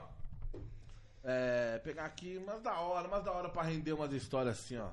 É, 1.24 1.80
pegar 1.80 2.06
aqui 2.06 2.38
umas 2.38 2.62
da 2.62 2.80
hora, 2.80 3.08
umas 3.08 3.24
da 3.24 3.32
hora 3.32 3.50
pra 3.50 3.64
render 3.64 3.94
umas 3.94 4.14
histórias 4.14 4.60
assim, 4.60 4.78
ó. 4.78 4.90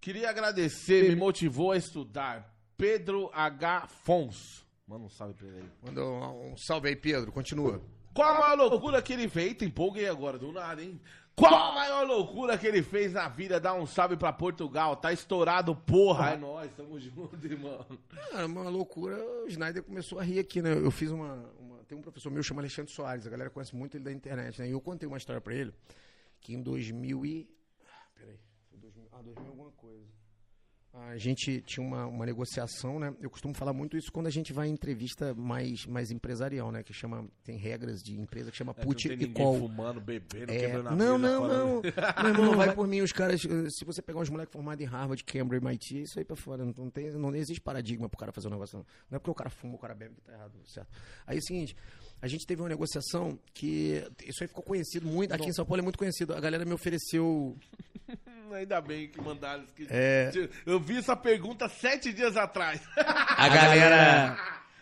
Queria 0.00 0.28
agradecer, 0.28 1.08
me 1.08 1.16
motivou 1.16 1.72
a 1.72 1.76
estudar. 1.76 2.53
Pedro 2.76 3.30
H. 3.32 3.86
Fons. 3.88 4.64
Manda 4.86 5.04
um 5.04 5.08
salve 5.08 5.34
pra 5.34 5.46
ele 5.48 5.58
aí. 5.58 5.70
Manda 5.82 6.04
um, 6.04 6.52
um 6.52 6.56
salve 6.56 6.88
aí, 6.88 6.96
Pedro. 6.96 7.32
Continua. 7.32 7.80
Qual 8.12 8.28
a 8.28 8.38
maior 8.38 8.70
loucura 8.70 9.00
que 9.02 9.12
ele 9.12 9.28
fez? 9.28 9.48
Eita, 9.48 9.64
empolguei 9.64 10.08
agora, 10.08 10.38
do 10.38 10.52
nada, 10.52 10.82
hein? 10.82 11.00
Qual 11.34 11.52
a 11.52 11.72
maior 11.74 12.06
loucura 12.06 12.56
que 12.56 12.64
ele 12.66 12.80
fez 12.80 13.12
na 13.12 13.26
vida? 13.28 13.58
Dá 13.58 13.74
um 13.74 13.86
salve 13.86 14.16
pra 14.16 14.32
Portugal. 14.32 14.94
Tá 14.96 15.12
estourado, 15.12 15.74
porra. 15.74 16.30
É 16.30 16.36
nóis, 16.36 16.70
tamo 16.74 17.00
junto, 17.00 17.44
irmão. 17.44 17.84
Cara, 18.30 18.46
uma 18.46 18.68
loucura, 18.68 19.16
o 19.42 19.48
Snyder 19.48 19.82
começou 19.82 20.20
a 20.20 20.22
rir 20.22 20.38
aqui, 20.38 20.62
né? 20.62 20.72
Eu 20.74 20.92
fiz 20.92 21.10
uma, 21.10 21.34
uma- 21.58 21.78
Tem 21.88 21.98
um 21.98 22.02
professor 22.02 22.30
meu 22.30 22.40
chamado 22.42 22.62
Alexandre 22.62 22.92
Soares, 22.92 23.26
a 23.26 23.30
galera 23.30 23.50
conhece 23.50 23.74
muito 23.74 23.96
ele 23.96 24.04
da 24.04 24.12
internet, 24.12 24.60
né? 24.60 24.68
E 24.68 24.70
eu 24.70 24.80
contei 24.80 25.08
uma 25.08 25.16
história 25.18 25.40
pra 25.40 25.52
ele 25.54 25.72
que 26.40 26.54
em 26.54 26.62
2000 26.62 27.26
e. 27.26 27.50
ah, 27.84 28.06
Peraí. 28.14 28.38
Foi 28.70 28.78
2000, 28.78 29.08
ah, 29.10 29.22
2000 29.22 29.48
alguma 29.48 29.70
coisa. 29.72 29.83
A 30.96 31.16
gente 31.16 31.60
tinha 31.62 31.84
uma, 31.84 32.06
uma 32.06 32.24
negociação, 32.24 33.00
né? 33.00 33.12
Eu 33.20 33.28
costumo 33.28 33.52
falar 33.52 33.72
muito 33.72 33.96
isso 33.96 34.12
quando 34.12 34.28
a 34.28 34.30
gente 34.30 34.52
vai 34.52 34.68
em 34.68 34.72
entrevista 34.72 35.34
mais, 35.34 35.84
mais 35.86 36.12
empresarial, 36.12 36.70
né? 36.70 36.84
Que 36.84 36.92
chama. 36.92 37.26
Tem 37.42 37.56
regras 37.56 38.00
de 38.00 38.18
empresa 38.18 38.50
que 38.50 38.56
chama 38.56 38.70
É 38.76 38.80
que 38.80 38.86
put 38.86 39.08
não 39.08 39.16
tem 39.18 39.26
e 39.28 39.32
call. 39.32 39.58
fumando, 39.58 40.00
bebendo, 40.00 40.52
É, 40.52 40.58
quebrando 40.58 40.88
a 40.90 40.94
não, 40.96 41.18
mesa 41.18 41.32
não, 41.32 41.48
não. 41.48 41.80
do- 41.80 41.88
Meu 42.22 42.30
irmão, 42.30 42.56
vai 42.56 42.72
por 42.74 42.86
mim, 42.86 43.00
os 43.00 43.10
caras. 43.12 43.44
eh, 43.44 43.70
Se 43.70 43.84
você 43.84 44.00
pegar 44.00 44.20
uns 44.20 44.30
moleques 44.30 44.52
formados 44.52 44.84
em 44.84 44.88
Harvard, 44.88 45.24
Cambridge, 45.24 45.64
MIT, 45.64 46.02
isso 46.02 46.18
aí 46.18 46.24
pra 46.24 46.36
fora. 46.36 46.64
Não, 46.64 46.88
tem, 46.90 47.10
não 47.10 47.34
existe 47.34 47.60
paradigma 47.60 48.08
pro 48.08 48.18
cara 48.18 48.30
fazer 48.30 48.46
um 48.46 48.52
negócio, 48.52 48.78
não. 48.78 48.86
Não 49.10 49.16
é 49.16 49.18
porque 49.18 49.30
o 49.30 49.34
cara 49.34 49.50
fuma, 49.50 49.74
o 49.74 49.78
cara 49.78 49.94
bebe 49.96 50.14
que 50.14 50.20
tá 50.22 50.32
errado, 50.32 50.52
certo? 50.64 50.88
Aí 51.26 51.36
é 51.36 51.40
o 51.40 51.42
seguinte. 51.42 51.76
A 52.22 52.28
gente 52.28 52.46
teve 52.46 52.62
uma 52.62 52.68
negociação 52.68 53.36
que. 53.52 54.02
Isso 54.24 54.42
aí 54.44 54.48
ficou 54.48 54.62
conhecido 54.62 55.06
muito. 55.06 55.32
Aqui 55.32 55.46
em 55.48 55.52
São 55.52 55.66
Paulo 55.66 55.80
é 55.80 55.82
muito 55.82 55.98
conhecido. 55.98 56.32
A 56.34 56.40
galera 56.40 56.64
me 56.64 56.72
ofereceu. 56.72 57.56
Ainda 58.52 58.80
bem 58.80 59.08
que 59.08 59.20
mandaram. 59.20 59.64
Que... 59.74 59.86
É. 59.90 60.30
Eu 60.66 60.78
vi 60.80 60.98
essa 60.98 61.16
pergunta 61.16 61.68
sete 61.68 62.12
dias 62.12 62.36
atrás. 62.36 62.80
A 62.96 63.48
galera. 63.48 64.36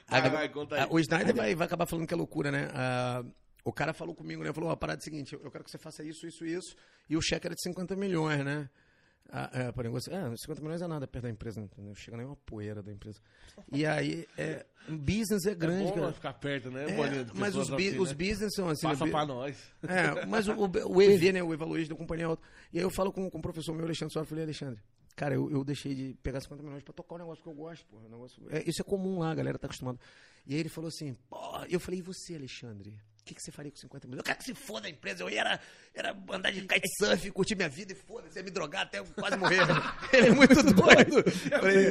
Vai, 0.08 0.30
vai, 0.30 0.48
conta 0.48 0.74
aí. 0.76 0.82
Ah, 0.82 0.88
O 0.90 0.98
Snyder 1.00 1.34
vai, 1.34 1.54
vai 1.54 1.66
acabar 1.66 1.86
falando 1.86 2.06
que 2.06 2.14
é 2.14 2.16
loucura, 2.16 2.50
né? 2.50 2.68
Ah, 2.74 3.24
o 3.64 3.72
cara 3.72 3.92
falou 3.92 4.14
comigo, 4.14 4.42
né? 4.42 4.52
Falou, 4.52 4.70
ó, 4.70 4.72
a 4.72 4.76
parada 4.76 4.98
é 4.98 5.00
a 5.00 5.04
seguinte, 5.04 5.34
eu 5.34 5.50
quero 5.50 5.64
que 5.64 5.70
você 5.70 5.78
faça 5.78 6.02
isso, 6.02 6.26
isso, 6.26 6.44
isso. 6.44 6.76
E 7.08 7.16
o 7.16 7.22
cheque 7.22 7.46
era 7.46 7.54
de 7.54 7.62
50 7.62 7.96
milhões, 7.96 8.44
né? 8.44 8.68
Ah, 9.30 9.50
é, 9.52 9.72
para 9.72 9.84
negócio, 9.84 10.12
é, 10.12 10.36
50 10.36 10.60
milhões 10.60 10.82
é 10.82 10.86
nada 10.86 11.06
perto 11.06 11.24
da 11.24 11.30
empresa, 11.30 11.60
entendeu? 11.60 11.94
Chega 11.94 12.16
nem 12.18 12.26
uma 12.26 12.36
poeira 12.36 12.82
da 12.82 12.92
empresa. 12.92 13.18
E 13.72 13.86
aí, 13.86 14.26
é, 14.36 14.66
o 14.88 14.96
business 14.96 15.46
é 15.46 15.52
É 15.52 15.54
grande, 15.54 15.90
bom 15.90 15.94
cara. 16.00 16.12
ficar 16.12 16.32
perto, 16.34 16.70
né, 16.70 16.84
É, 16.90 16.94
Bolinha, 16.96 17.26
mas 17.34 17.56
os, 17.56 17.70
bi- 17.70 17.88
assim, 17.88 17.98
os 17.98 18.08
né? 18.10 18.14
business 18.14 18.52
são 18.54 18.68
assim. 18.68 18.86
Passa 18.86 19.06
né? 19.06 19.10
pra 19.10 19.24
nós. 19.24 19.56
É, 19.84 20.26
mas 20.26 20.46
o, 20.48 20.52
o, 20.52 20.70
o 20.96 21.00
EV, 21.02 21.32
né, 21.32 21.42
o 21.42 21.54
evaluation 21.54 21.88
da 21.88 21.96
companhia 21.96 22.26
alta. 22.26 22.42
E 22.72 22.78
aí 22.78 22.84
eu 22.84 22.90
falo 22.90 23.10
com, 23.10 23.30
com 23.30 23.38
o 23.38 23.42
professor 23.42 23.74
meu, 23.74 23.84
Alexandre 23.86 24.12
Soares, 24.12 24.28
falei, 24.28 24.44
Alexandre, 24.44 24.82
cara, 25.16 25.34
eu, 25.34 25.50
eu 25.50 25.64
deixei 25.64 25.94
de 25.94 26.14
pegar 26.22 26.40
50 26.40 26.62
milhões 26.62 26.82
pra 26.82 26.92
tocar 26.92 27.14
um 27.14 27.18
negócio 27.18 27.42
que 27.42 27.48
eu 27.48 27.54
gosto, 27.54 27.86
porra. 27.86 28.04
um 28.04 28.10
negócio, 28.10 28.42
é, 28.50 28.62
isso 28.68 28.82
é 28.82 28.84
comum 28.84 29.20
lá, 29.20 29.30
a 29.30 29.34
galera 29.34 29.58
tá 29.58 29.66
acostumada. 29.66 29.98
E 30.46 30.52
aí 30.54 30.60
ele 30.60 30.68
falou 30.68 30.88
assim, 30.88 31.16
pô, 31.30 31.36
eu 31.70 31.80
falei, 31.80 32.00
e 32.00 32.02
você, 32.02 32.34
Alexandre? 32.34 32.98
O 33.22 33.24
que, 33.24 33.36
que 33.36 33.40
você 33.42 33.52
faria 33.52 33.70
com 33.70 33.76
50 33.76 34.08
milhões? 34.08 34.18
Eu 34.18 34.24
quero 34.24 34.38
que 34.38 34.44
se 34.44 34.52
foda 34.52 34.88
a 34.88 34.90
empresa, 34.90 35.22
eu 35.22 35.30
ia 35.30 35.40
era, 35.42 35.60
era 35.94 36.16
andar 36.32 36.50
de 36.50 36.60
kitesurf, 36.62 37.30
curtir 37.30 37.54
minha 37.54 37.68
vida 37.68 37.92
e 37.92 37.94
foda-se, 37.94 38.36
ia 38.36 38.42
me 38.42 38.50
drogar 38.50 38.82
até 38.82 38.98
eu 38.98 39.04
quase 39.14 39.36
morrer. 39.36 39.60
ele 40.12 40.26
é 40.26 40.30
muito 40.32 40.54
doido. 40.74 41.30
Falei, 41.48 41.86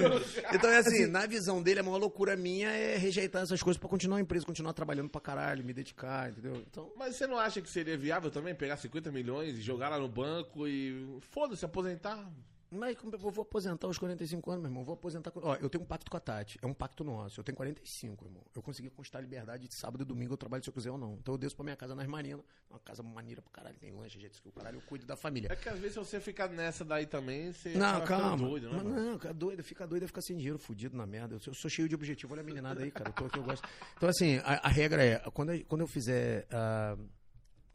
então 0.53 0.69
é 0.69 0.77
assim, 0.79 1.05
na 1.05 1.25
visão 1.25 1.63
dele, 1.63 1.79
a 1.79 1.83
maior 1.83 1.97
loucura 1.97 2.35
minha 2.35 2.69
é 2.69 2.97
rejeitar 2.97 3.43
essas 3.43 3.63
coisas 3.63 3.79
pra 3.79 3.87
continuar 3.87 4.17
a 4.17 4.21
empresa, 4.21 4.45
continuar 4.45 4.73
trabalhando 4.73 5.09
pra 5.09 5.21
caralho, 5.21 5.63
me 5.63 5.71
dedicar, 5.71 6.29
entendeu? 6.29 6.61
Então, 6.69 6.91
Mas 6.97 7.15
você 7.15 7.25
não 7.25 7.39
acha 7.39 7.61
que 7.61 7.69
seria 7.69 7.97
viável 7.97 8.29
também 8.29 8.53
pegar 8.53 8.75
50 8.75 9.09
milhões 9.09 9.57
e 9.57 9.61
jogar 9.61 9.87
lá 9.87 9.97
no 9.97 10.09
banco 10.09 10.67
e 10.67 11.17
foda-se, 11.31 11.63
aposentar? 11.63 12.29
Mas 12.73 12.97
eu 13.03 13.19
vou 13.19 13.41
aposentar 13.41 13.85
aos 13.85 13.97
45 13.97 14.49
anos, 14.49 14.61
meu 14.61 14.71
irmão. 14.71 14.85
Vou 14.85 14.93
aposentar. 14.93 15.29
Ó, 15.35 15.55
eu 15.55 15.69
tenho 15.69 15.83
um 15.83 15.85
pacto 15.85 16.09
com 16.09 16.15
a 16.15 16.21
Tati. 16.21 16.57
É 16.61 16.65
um 16.65 16.73
pacto 16.73 17.03
nosso. 17.03 17.41
Eu 17.41 17.43
tenho 17.43 17.53
45, 17.57 18.23
irmão. 18.25 18.41
Eu 18.55 18.61
consegui 18.61 18.89
constar 18.89 19.21
liberdade 19.21 19.67
de 19.67 19.75
sábado 19.75 20.03
e 20.03 20.05
domingo. 20.05 20.33
Eu 20.33 20.37
trabalho 20.37 20.63
se 20.63 20.69
eu 20.69 20.73
quiser 20.73 20.89
ou 20.89 20.97
não. 20.97 21.15
Então 21.15 21.33
eu 21.33 21.37
desço 21.37 21.53
pra 21.53 21.65
minha 21.65 21.75
casa 21.75 21.93
nas 21.93 22.07
Marinas. 22.07 22.45
Uma 22.69 22.79
casa 22.79 23.03
maneira 23.03 23.41
pro 23.41 23.51
caralho. 23.51 23.75
Tem 23.77 23.91
lanche, 23.91 24.17
jeito 24.17 24.41
que 24.41 24.47
o 24.47 24.53
caralho. 24.53 24.77
Eu 24.77 24.81
cuido 24.83 25.05
da 25.05 25.17
família. 25.17 25.49
É 25.51 25.55
que 25.57 25.67
às 25.67 25.77
vezes 25.79 25.95
se 25.95 25.99
você 25.99 26.21
ficar 26.21 26.47
nessa 26.47 26.85
daí 26.85 27.05
também, 27.05 27.51
você 27.51 27.73
Não, 27.73 28.05
calma. 28.05 28.47
doido, 28.47 28.69
né? 28.69 28.77
Mano? 28.77 28.89
não, 28.89 29.19
cara, 29.19 29.33
doido, 29.33 29.61
fica 29.63 29.85
doido 29.85 30.03
é 30.03 30.07
ficar 30.07 30.21
sem 30.21 30.37
dinheiro, 30.37 30.57
fudido 30.57 30.95
na 30.95 31.05
merda. 31.05 31.35
Eu 31.35 31.39
sou, 31.39 31.51
eu 31.51 31.55
sou 31.55 31.69
cheio 31.69 31.89
de 31.89 31.95
objetivo. 31.95 32.31
Olha 32.31 32.41
a 32.41 32.45
meninada 32.45 32.83
aí, 32.83 32.89
cara. 32.89 33.09
Eu 33.09 33.13
tô 33.13 33.25
aqui, 33.25 33.37
eu 33.37 33.43
gosto. 33.43 33.67
Então, 33.97 34.07
assim, 34.07 34.37
a, 34.37 34.65
a 34.65 34.69
regra 34.69 35.03
é: 35.03 35.19
quando 35.31 35.51
eu, 35.51 35.65
quando 35.65 35.81
eu 35.81 35.87
fizer 35.87 36.47
ah, 36.49 36.97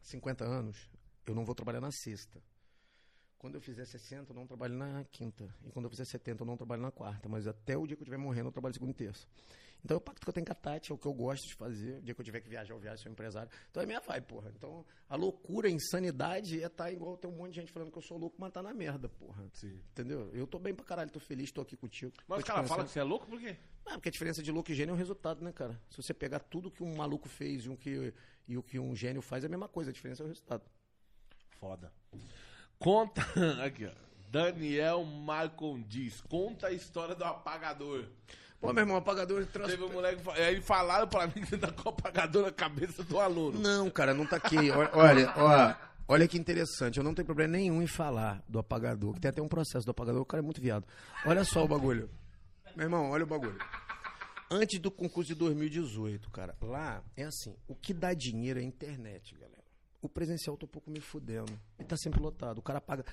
50 0.00 0.42
anos, 0.42 0.88
eu 1.26 1.34
não 1.34 1.44
vou 1.44 1.54
trabalhar 1.54 1.82
na 1.82 1.92
sexta. 1.92 2.40
Quando 3.38 3.56
eu 3.56 3.60
fizer 3.60 3.84
60, 3.84 4.32
eu 4.32 4.34
não 4.34 4.46
trabalho 4.46 4.74
na 4.74 5.04
quinta. 5.04 5.48
E 5.64 5.70
quando 5.70 5.84
eu 5.84 5.90
fizer 5.90 6.04
70, 6.04 6.42
eu 6.42 6.46
não 6.46 6.56
trabalho 6.56 6.82
na 6.82 6.90
quarta. 6.90 7.28
Mas 7.28 7.46
até 7.46 7.76
o 7.76 7.86
dia 7.86 7.96
que 7.96 8.02
eu 8.02 8.04
estiver 8.04 8.16
morrendo, 8.16 8.48
eu 8.48 8.52
trabalho 8.52 8.74
segunda 8.74 8.92
e 8.92 8.94
terça. 8.94 9.26
Então 9.84 9.94
é 9.94 9.98
o 9.98 10.00
pacto 10.00 10.22
que 10.22 10.28
eu 10.28 10.32
tenho 10.32 10.44
com 10.44 10.52
a 10.52 10.54
Tati, 10.54 10.90
é 10.90 10.94
o 10.94 10.98
que 10.98 11.06
eu 11.06 11.14
gosto 11.14 11.46
de 11.46 11.54
fazer. 11.54 11.98
O 11.98 12.02
dia 12.02 12.14
que 12.14 12.20
eu 12.20 12.24
tiver 12.24 12.40
que 12.40 12.48
viajar, 12.48 12.74
eu 12.74 12.78
viajo, 12.78 13.02
sou 13.02 13.12
empresário. 13.12 13.48
Então 13.70 13.82
é 13.82 13.86
minha 13.86 14.00
vibe, 14.00 14.24
porra. 14.24 14.52
Então 14.56 14.84
a 15.08 15.14
loucura, 15.14 15.68
a 15.68 15.70
insanidade 15.70 16.60
é 16.60 16.66
estar 16.66 16.90
igual 16.90 17.16
tem 17.16 17.30
um 17.30 17.34
monte 17.34 17.50
de 17.50 17.60
gente 17.60 17.72
falando 17.72 17.92
que 17.92 17.98
eu 17.98 18.02
sou 18.02 18.18
louco, 18.18 18.36
mas 18.38 18.52
tá 18.52 18.62
na 18.62 18.74
merda, 18.74 19.08
porra. 19.08 19.44
Sim. 19.52 19.78
Entendeu? 19.92 20.30
Eu 20.34 20.46
tô 20.46 20.58
bem 20.58 20.74
pra 20.74 20.84
caralho, 20.84 21.10
tô 21.10 21.20
feliz, 21.20 21.52
tô 21.52 21.60
aqui 21.60 21.76
contigo. 21.76 22.12
Mas 22.26 22.42
te 22.42 22.46
caras 22.46 22.68
falam 22.68 22.84
que 22.84 22.90
você 22.90 22.98
é 22.98 23.04
louco 23.04 23.26
por 23.26 23.38
quê? 23.38 23.56
Ah, 23.84 23.92
porque 23.92 24.08
a 24.08 24.12
diferença 24.12 24.42
de 24.42 24.50
louco 24.50 24.72
e 24.72 24.74
gênio 24.74 24.92
é 24.92 24.94
o 24.94 24.98
resultado, 24.98 25.44
né, 25.44 25.52
cara? 25.52 25.80
Se 25.88 26.02
você 26.02 26.12
pegar 26.12 26.40
tudo 26.40 26.70
que 26.70 26.82
um 26.82 26.96
maluco 26.96 27.28
fez 27.28 27.64
e, 27.66 27.68
um 27.68 27.76
que, 27.76 28.12
e 28.48 28.58
o 28.58 28.62
que 28.62 28.80
um 28.80 28.96
gênio 28.96 29.22
faz, 29.22 29.44
é 29.44 29.46
a 29.46 29.50
mesma 29.50 29.68
coisa, 29.68 29.90
a 29.90 29.92
diferença 29.92 30.22
é 30.22 30.24
o 30.24 30.28
resultado. 30.28 30.64
Foda. 31.60 31.92
Conta. 32.78 33.26
Aqui, 33.64 33.86
ó. 33.86 33.90
Daniel 34.30 35.04
Marcondiz. 35.04 36.20
Conta 36.22 36.68
a 36.68 36.72
história 36.72 37.14
do 37.14 37.24
apagador. 37.24 38.04
Pô, 38.60 38.72
meu 38.72 38.82
irmão, 38.82 38.96
apagador 38.96 39.42
de 39.42 39.46
trans... 39.48 39.68
Teve 39.68 39.84
um 39.84 39.92
moleque. 39.92 40.20
Aí 40.30 40.60
falaram 40.60 41.06
pra 41.06 41.26
mim 41.26 41.34
que 41.40 41.46
você 41.46 41.58
tá 41.58 41.70
com 41.70 41.88
o 41.88 41.92
apagador 41.92 42.44
na 42.44 42.52
cabeça 42.52 43.02
do 43.04 43.20
aluno. 43.20 43.58
Não, 43.58 43.90
cara, 43.90 44.14
não 44.14 44.26
taquei. 44.26 44.70
Olha, 44.70 44.90
olha, 44.92 45.32
ó, 45.36 45.74
olha 46.08 46.28
que 46.28 46.38
interessante. 46.38 46.98
Eu 46.98 47.04
não 47.04 47.14
tenho 47.14 47.26
problema 47.26 47.52
nenhum 47.52 47.82
em 47.82 47.86
falar 47.86 48.42
do 48.48 48.58
apagador, 48.58 49.14
que 49.14 49.20
tem 49.20 49.28
até 49.28 49.42
um 49.42 49.48
processo 49.48 49.84
do 49.84 49.90
apagador. 49.90 50.22
O 50.22 50.26
cara 50.26 50.42
é 50.42 50.44
muito 50.44 50.60
viado. 50.60 50.84
Olha 51.24 51.44
só 51.44 51.64
o 51.64 51.68
bagulho. 51.68 52.10
Meu 52.74 52.86
irmão, 52.86 53.10
olha 53.10 53.24
o 53.24 53.26
bagulho. 53.26 53.58
Antes 54.50 54.78
do 54.78 54.90
concurso 54.90 55.28
de 55.28 55.34
2018, 55.34 56.30
cara, 56.30 56.54
lá 56.60 57.02
é 57.16 57.24
assim: 57.24 57.56
o 57.66 57.74
que 57.74 57.92
dá 57.92 58.14
dinheiro 58.14 58.58
é 58.60 58.62
a 58.62 58.64
internet, 58.64 59.34
galera. 59.34 59.65
O 60.02 60.08
presencial 60.08 60.56
tô 60.56 60.66
um 60.66 60.68
pouco 60.68 60.90
me 60.90 61.00
fudendo. 61.00 61.52
E 61.78 61.84
tá 61.84 61.96
sempre 61.96 62.20
lotado. 62.20 62.58
O 62.58 62.62
cara 62.62 62.80
paga. 62.80 63.04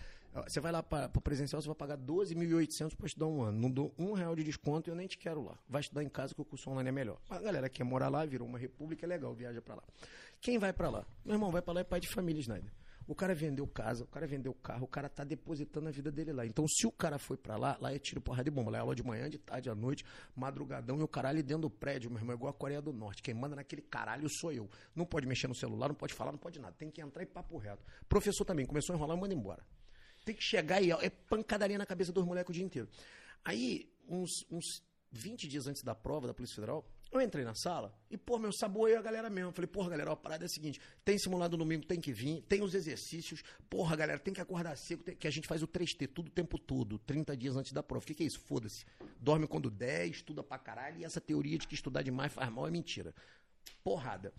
Você 0.48 0.60
vai 0.60 0.72
lá 0.72 0.82
para 0.82 1.12
o 1.16 1.22
presencial, 1.22 1.62
você 1.62 1.68
vai 1.68 1.76
pagar 1.76 1.98
12.800 1.98 2.96
para 2.96 3.06
estudar 3.06 3.28
um 3.28 3.44
ano. 3.44 3.60
Não 3.60 3.70
dou 3.70 3.94
um 4.00 4.14
real 4.14 4.36
de 4.36 4.44
desconto 4.44 4.90
e 4.90 4.92
eu 4.92 4.96
nem 4.96 5.08
te 5.08 5.18
quero 5.18 5.44
lá. 5.44 5.58
Vai 5.70 5.82
estudar 5.82 6.04
em 6.04 6.10
casa 6.10 6.34
que 6.34 6.42
o 6.42 6.46
curso 6.46 6.70
online 6.72 6.90
é 6.90 6.92
melhor. 6.92 7.20
A 7.30 7.40
galera 7.40 7.70
que 7.70 7.78
quer 7.78 7.84
morar 7.84 8.10
lá, 8.10 8.26
virou 8.26 8.48
uma 8.48 8.58
república, 8.58 9.06
é 9.06 9.08
legal, 9.08 9.34
viaja 9.34 9.62
para 9.62 9.76
lá. 9.76 9.84
Quem 10.42 10.58
vai 10.58 10.74
para 10.74 10.90
lá? 10.90 11.06
Meu 11.24 11.36
irmão, 11.36 11.52
vai 11.52 11.62
para 11.62 11.76
lá 11.76 11.82
é 11.82 11.84
pai 11.84 12.00
de 12.00 12.08
família, 12.08 12.40
Snyder. 12.40 12.72
O 13.08 13.14
cara 13.14 13.36
vendeu 13.36 13.68
casa, 13.68 14.04
o 14.04 14.08
cara 14.08 14.26
vendeu 14.26 14.54
carro, 14.54 14.86
o 14.86 14.88
cara 14.88 15.10
tá 15.10 15.24
depositando 15.24 15.88
a 15.88 15.92
vida 15.92 16.12
dele 16.12 16.32
lá. 16.32 16.46
Então, 16.46 16.66
se 16.68 16.88
o 16.88 16.92
cara 16.92 17.18
foi 17.18 17.38
pra 17.38 17.58
lá, 17.58 17.78
lá 17.82 17.94
é 17.94 18.00
tiro, 18.00 18.22
porrada 18.22 18.46
de 18.46 18.52
bomba. 18.52 18.72
Lá 18.72 18.78
é 18.78 18.82
aula 18.82 18.96
de 18.96 19.04
manhã, 19.04 19.30
de 19.30 19.38
tarde, 19.38 19.70
à 19.70 19.76
noite, 19.76 20.06
madrugadão 20.36 21.00
e 21.00 21.04
o 21.04 21.08
caralho 21.08 21.44
dentro 21.44 21.64
do 21.64 21.70
prédio, 21.70 22.10
meu 22.10 22.20
irmão, 22.20 22.34
é 22.34 22.36
igual 22.36 22.50
a 22.50 22.54
Coreia 22.54 22.82
do 22.82 22.94
Norte. 22.94 23.22
Quem 23.22 23.34
manda 23.34 23.56
naquele 23.56 23.82
caralho 23.82 24.28
sou 24.30 24.52
eu. 24.52 24.70
Não 24.96 25.06
pode 25.06 25.28
mexer 25.28 25.48
no 25.48 25.56
celular, 25.56 25.90
não 25.90 25.96
pode 25.96 26.14
falar, 26.14 26.32
não 26.32 26.40
pode 26.40 26.60
nada. 26.60 26.74
Tem 26.78 26.90
que 26.90 27.02
entrar 27.02 27.24
e 27.24 27.26
papo 27.26 27.58
reto. 27.58 27.84
Professor 28.08 28.46
também, 28.46 28.66
começou 28.66 28.94
a 28.94 28.98
enrolar, 28.98 29.18
manda 29.18 29.34
embora. 29.34 29.64
Tem 30.26 30.34
que 30.34 30.44
chegar 30.44 30.82
e 30.82 30.92
é 30.92 31.10
pancadaria 31.10 31.78
na 31.78 31.86
cabeça 31.86 32.12
dos 32.12 32.26
moleques 32.26 32.50
o 32.50 32.54
dia 32.54 32.64
inteiro. 32.64 32.88
Aí, 33.44 33.92
uns, 34.08 34.46
uns 34.50 34.82
20 35.12 35.48
dias 35.48 35.68
antes 35.68 35.84
da 35.84 35.94
prova 35.94 36.28
da 36.28 36.34
Polícia 36.34 36.56
Federal, 36.56 36.88
eu 37.14 37.22
entrei 37.22 37.44
na 37.46 37.54
sala 37.56 37.94
e, 38.10 38.18
pô, 38.18 38.38
meu, 38.40 38.52
saboei 38.52 38.96
a 38.96 39.02
galera 39.02 39.30
mesmo. 39.30 39.52
Falei, 39.52 39.68
porra, 39.68 39.90
galera, 39.90 40.12
a 40.12 40.16
parada 40.16 40.46
é 40.46 40.48
a 40.48 40.50
seguinte: 40.50 40.80
tem 41.06 41.18
simulado 41.18 41.56
domingo, 41.58 41.86
tem 41.86 42.00
que 42.00 42.12
vir, 42.12 42.42
tem 42.44 42.62
os 42.62 42.74
exercícios, 42.74 43.44
porra, 43.70 43.96
galera, 43.96 44.20
tem 44.20 44.34
que 44.34 44.42
acordar 44.42 44.76
cedo, 44.78 45.04
tem- 45.04 45.16
que 45.16 45.28
a 45.28 45.32
gente 45.32 45.48
faz 45.48 45.62
o 45.64 45.68
3T 45.68 46.08
tudo 46.08 46.28
o 46.28 46.32
tempo 46.32 46.58
todo, 46.58 46.98
30 47.00 47.36
dias 47.38 47.56
antes 47.56 47.72
da 47.72 47.84
prova. 47.84 48.04
O 48.04 48.08
que, 48.08 48.14
que 48.14 48.24
é 48.24 48.26
isso? 48.26 48.40
Foda-se. 48.40 48.86
Dorme 49.20 49.48
quando 49.48 49.70
der, 49.70 50.08
estuda 50.08 50.44
pra 50.44 50.58
caralho, 50.58 51.00
e 51.00 51.04
essa 51.06 51.22
teoria 51.22 51.58
de 51.58 51.68
que 51.68 51.76
estudar 51.76 52.02
demais 52.02 52.32
faz 52.34 52.52
mal 52.52 52.68
é 52.68 52.72
mentira. 52.72 53.14
Porrada. 53.84 54.34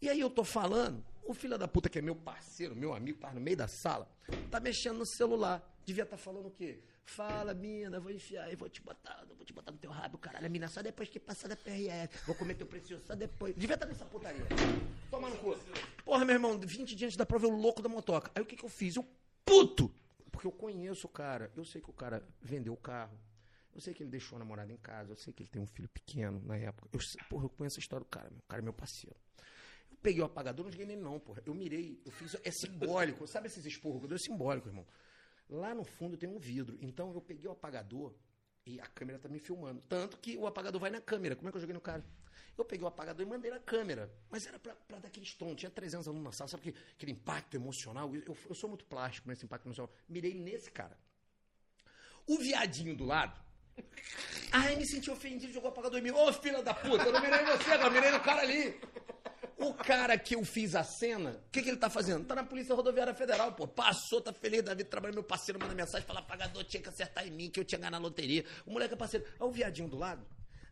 E 0.00 0.08
aí 0.08 0.20
eu 0.20 0.30
tô 0.30 0.44
falando, 0.44 1.04
o 1.24 1.34
filho 1.34 1.58
da 1.58 1.66
puta 1.68 1.88
que 1.88 1.98
é 1.98 2.02
meu 2.02 2.14
parceiro, 2.16 2.74
meu 2.76 2.94
amigo, 2.94 3.18
tá 3.18 3.32
no 3.32 3.40
meio 3.40 3.56
da 3.56 3.66
sala, 3.68 4.08
tá 4.50 4.60
mexendo 4.60 4.98
no 4.98 5.06
celular. 5.06 5.62
Devia 5.84 6.04
estar 6.04 6.16
falando 6.16 6.46
o 6.46 6.50
quê? 6.50 6.80
Fala, 7.08 7.54
mina, 7.54 7.98
vou 7.98 8.12
enfiar 8.12 8.52
e 8.52 8.54
vou 8.54 8.68
te 8.68 8.82
botar, 8.82 9.24
vou 9.34 9.44
te 9.44 9.52
botar 9.52 9.72
no 9.72 9.78
teu 9.78 9.90
rabo, 9.90 10.18
caralho. 10.18 10.48
Mina, 10.50 10.68
só 10.68 10.82
depois 10.82 11.08
que 11.08 11.18
passar 11.18 11.48
da 11.48 11.56
PRF. 11.56 12.26
Vou 12.26 12.34
comer 12.34 12.54
teu 12.54 12.66
precioso, 12.66 13.02
só 13.06 13.14
depois. 13.14 13.54
Devia 13.56 13.74
estar 13.74 13.86
nessa 13.86 14.04
putaria. 14.04 14.46
Toma 15.10 15.30
no 15.30 15.36
cu. 15.38 15.58
Porra, 16.04 16.24
meu 16.26 16.34
irmão, 16.34 16.58
20 16.58 16.94
dias 16.94 17.08
antes 17.08 17.16
da 17.16 17.24
prova, 17.24 17.46
eu 17.46 17.50
louco 17.50 17.80
da 17.80 17.88
motoca. 17.88 18.30
Aí 18.34 18.42
o 18.42 18.46
que 18.46 18.56
que 18.56 18.64
eu 18.64 18.68
fiz? 18.68 18.94
Eu 18.96 19.06
puto! 19.42 19.90
Porque 20.30 20.46
eu 20.46 20.52
conheço 20.52 21.06
o 21.06 21.10
cara. 21.10 21.50
Eu 21.56 21.64
sei 21.64 21.80
que 21.80 21.88
o 21.88 21.94
cara 21.94 22.22
vendeu 22.42 22.74
o 22.74 22.76
carro. 22.76 23.18
Eu 23.74 23.80
sei 23.80 23.94
que 23.94 24.02
ele 24.02 24.10
deixou 24.10 24.36
a 24.36 24.38
namorada 24.40 24.70
em 24.70 24.76
casa. 24.76 25.12
Eu 25.12 25.16
sei 25.16 25.32
que 25.32 25.42
ele 25.42 25.50
tem 25.50 25.62
um 25.62 25.66
filho 25.66 25.88
pequeno 25.88 26.42
na 26.44 26.56
época. 26.58 26.88
Eu, 26.92 27.00
porra, 27.30 27.46
eu 27.46 27.48
conheço 27.48 27.78
a 27.78 27.80
história 27.80 28.04
do 28.04 28.10
cara. 28.10 28.28
Meu. 28.28 28.40
O 28.40 28.42
cara 28.42 28.60
é 28.60 28.64
meu 28.64 28.74
parceiro. 28.74 29.16
Eu 29.90 29.96
peguei 30.02 30.20
o 30.20 30.26
apagador, 30.26 30.64
não 30.66 30.70
joguei 30.70 30.86
nele 30.86 31.00
não, 31.00 31.18
porra. 31.18 31.42
Eu 31.46 31.54
mirei, 31.54 32.02
eu 32.04 32.12
fiz. 32.12 32.36
É 32.44 32.50
simbólico. 32.50 33.26
Sabe 33.26 33.46
esses 33.46 33.64
esporros 33.64 34.00
que 34.00 34.04
eu 34.04 34.08
dou? 34.10 34.16
É 34.16 34.18
simbólico, 34.18 34.68
irmão. 34.68 34.86
Lá 35.48 35.74
no 35.74 35.84
fundo 35.84 36.16
tem 36.16 36.28
um 36.28 36.38
vidro. 36.38 36.78
Então 36.80 37.12
eu 37.12 37.20
peguei 37.20 37.48
o 37.48 37.52
apagador 37.52 38.14
e 38.66 38.78
a 38.80 38.86
câmera 38.86 39.18
tá 39.18 39.28
me 39.28 39.38
filmando. 39.38 39.80
Tanto 39.88 40.18
que 40.18 40.36
o 40.36 40.46
apagador 40.46 40.80
vai 40.80 40.90
na 40.90 41.00
câmera. 41.00 41.34
Como 41.34 41.48
é 41.48 41.50
que 41.50 41.56
eu 41.56 41.60
joguei 41.60 41.74
no 41.74 41.80
cara? 41.80 42.04
Eu 42.56 42.64
peguei 42.64 42.84
o 42.84 42.88
apagador 42.88 43.24
e 43.24 43.28
mandei 43.28 43.50
na 43.50 43.60
câmera. 43.60 44.12
Mas 44.28 44.46
era 44.46 44.58
pra, 44.58 44.74
pra 44.74 44.98
dar 44.98 45.08
aquele 45.08 45.26
tom. 45.38 45.54
Tinha 45.54 45.70
300 45.70 46.08
alunos 46.08 46.24
na 46.24 46.32
sala. 46.32 46.48
Sabe 46.48 46.68
aquele, 46.68 46.84
aquele 46.92 47.12
impacto 47.12 47.54
emocional? 47.54 48.14
Eu, 48.14 48.36
eu 48.48 48.54
sou 48.54 48.68
muito 48.68 48.84
plástico 48.84 49.28
nesse 49.28 49.44
impacto 49.44 49.66
emocional. 49.66 49.90
Mirei 50.08 50.34
nesse 50.34 50.70
cara. 50.70 50.98
O 52.26 52.36
viadinho 52.36 52.94
do 52.94 53.04
lado. 53.04 53.40
Ai, 54.52 54.76
me 54.76 54.84
senti 54.84 55.10
ofendido, 55.10 55.52
jogou 55.52 55.70
o 55.70 55.72
apagador 55.72 55.98
em 55.98 56.02
mim. 56.02 56.10
Ô, 56.10 56.32
filha 56.32 56.62
da 56.62 56.74
puta, 56.74 57.04
eu 57.04 57.12
não 57.12 57.20
mirei 57.20 57.40
em 57.40 57.44
você, 57.44 57.70
agora 57.70 57.90
mirei 57.90 58.10
no 58.10 58.20
cara 58.20 58.42
ali. 58.42 58.78
O 59.58 59.74
cara 59.74 60.16
que 60.16 60.36
eu 60.36 60.44
fiz 60.44 60.76
a 60.76 60.84
cena, 60.84 61.30
o 61.30 61.50
que, 61.50 61.60
que 61.62 61.68
ele 61.68 61.76
tá 61.76 61.90
fazendo? 61.90 62.24
Tá 62.24 62.34
na 62.36 62.44
Polícia 62.44 62.74
Rodoviária 62.76 63.12
Federal, 63.12 63.52
pô. 63.52 63.66
Passou, 63.66 64.20
tá 64.20 64.32
feliz 64.32 64.62
da 64.62 64.72
vida, 64.72 64.88
trabalhando. 64.88 65.16
Meu 65.16 65.24
parceiro 65.24 65.58
manda 65.58 65.74
mensagem, 65.74 66.06
fala, 66.06 66.20
apagador 66.20 66.62
tinha 66.62 66.80
que 66.80 66.88
acertar 66.88 67.26
em 67.26 67.30
mim, 67.32 67.50
que 67.50 67.58
eu 67.58 67.64
tinha 67.64 67.78
ganhado 67.78 67.96
na 67.96 67.98
loteria. 67.98 68.44
O 68.64 68.70
moleque 68.70 68.94
é 68.94 68.96
parceiro. 68.96 69.26
Olha 69.40 69.48
o 69.48 69.52
viadinho 69.52 69.88
do 69.88 69.98
lado. 69.98 70.24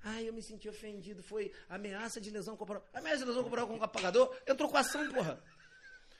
Ai, 0.04 0.28
eu 0.28 0.32
me 0.32 0.40
senti 0.40 0.68
ofendido. 0.68 1.20
Foi 1.20 1.50
ameaça 1.68 2.20
de 2.20 2.30
lesão 2.30 2.56
corporal. 2.56 2.86
Ameaça 2.94 3.18
de 3.18 3.24
lesão 3.24 3.42
corporal 3.42 3.66
com 3.66 3.76
o 3.76 3.82
apagador? 3.82 4.32
Entrou 4.46 4.70
com 4.70 4.76
ação, 4.76 5.10
porra. 5.12 5.42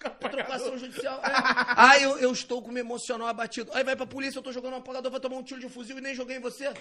Entrou 0.04 0.44
com 0.44 0.52
ação 0.52 0.78
judicial. 0.78 1.18
É. 1.18 1.32
Ai, 1.76 2.04
eu, 2.04 2.18
eu 2.18 2.32
estou 2.32 2.62
com 2.62 2.70
o 2.70 2.72
meu 2.72 2.84
emocional 2.84 3.28
abatido. 3.28 3.70
Aí 3.74 3.82
vai 3.82 3.96
pra 3.96 4.06
polícia, 4.06 4.38
eu 4.38 4.42
tô 4.42 4.52
jogando 4.52 4.74
um 4.74 4.78
apagador, 4.78 5.10
vai 5.10 5.20
tomar 5.20 5.36
um 5.36 5.42
tiro 5.42 5.60
de 5.60 5.68
fuzil 5.68 5.98
e 5.98 6.00
nem 6.00 6.14
joguei 6.14 6.36
em 6.36 6.40
você. 6.40 6.72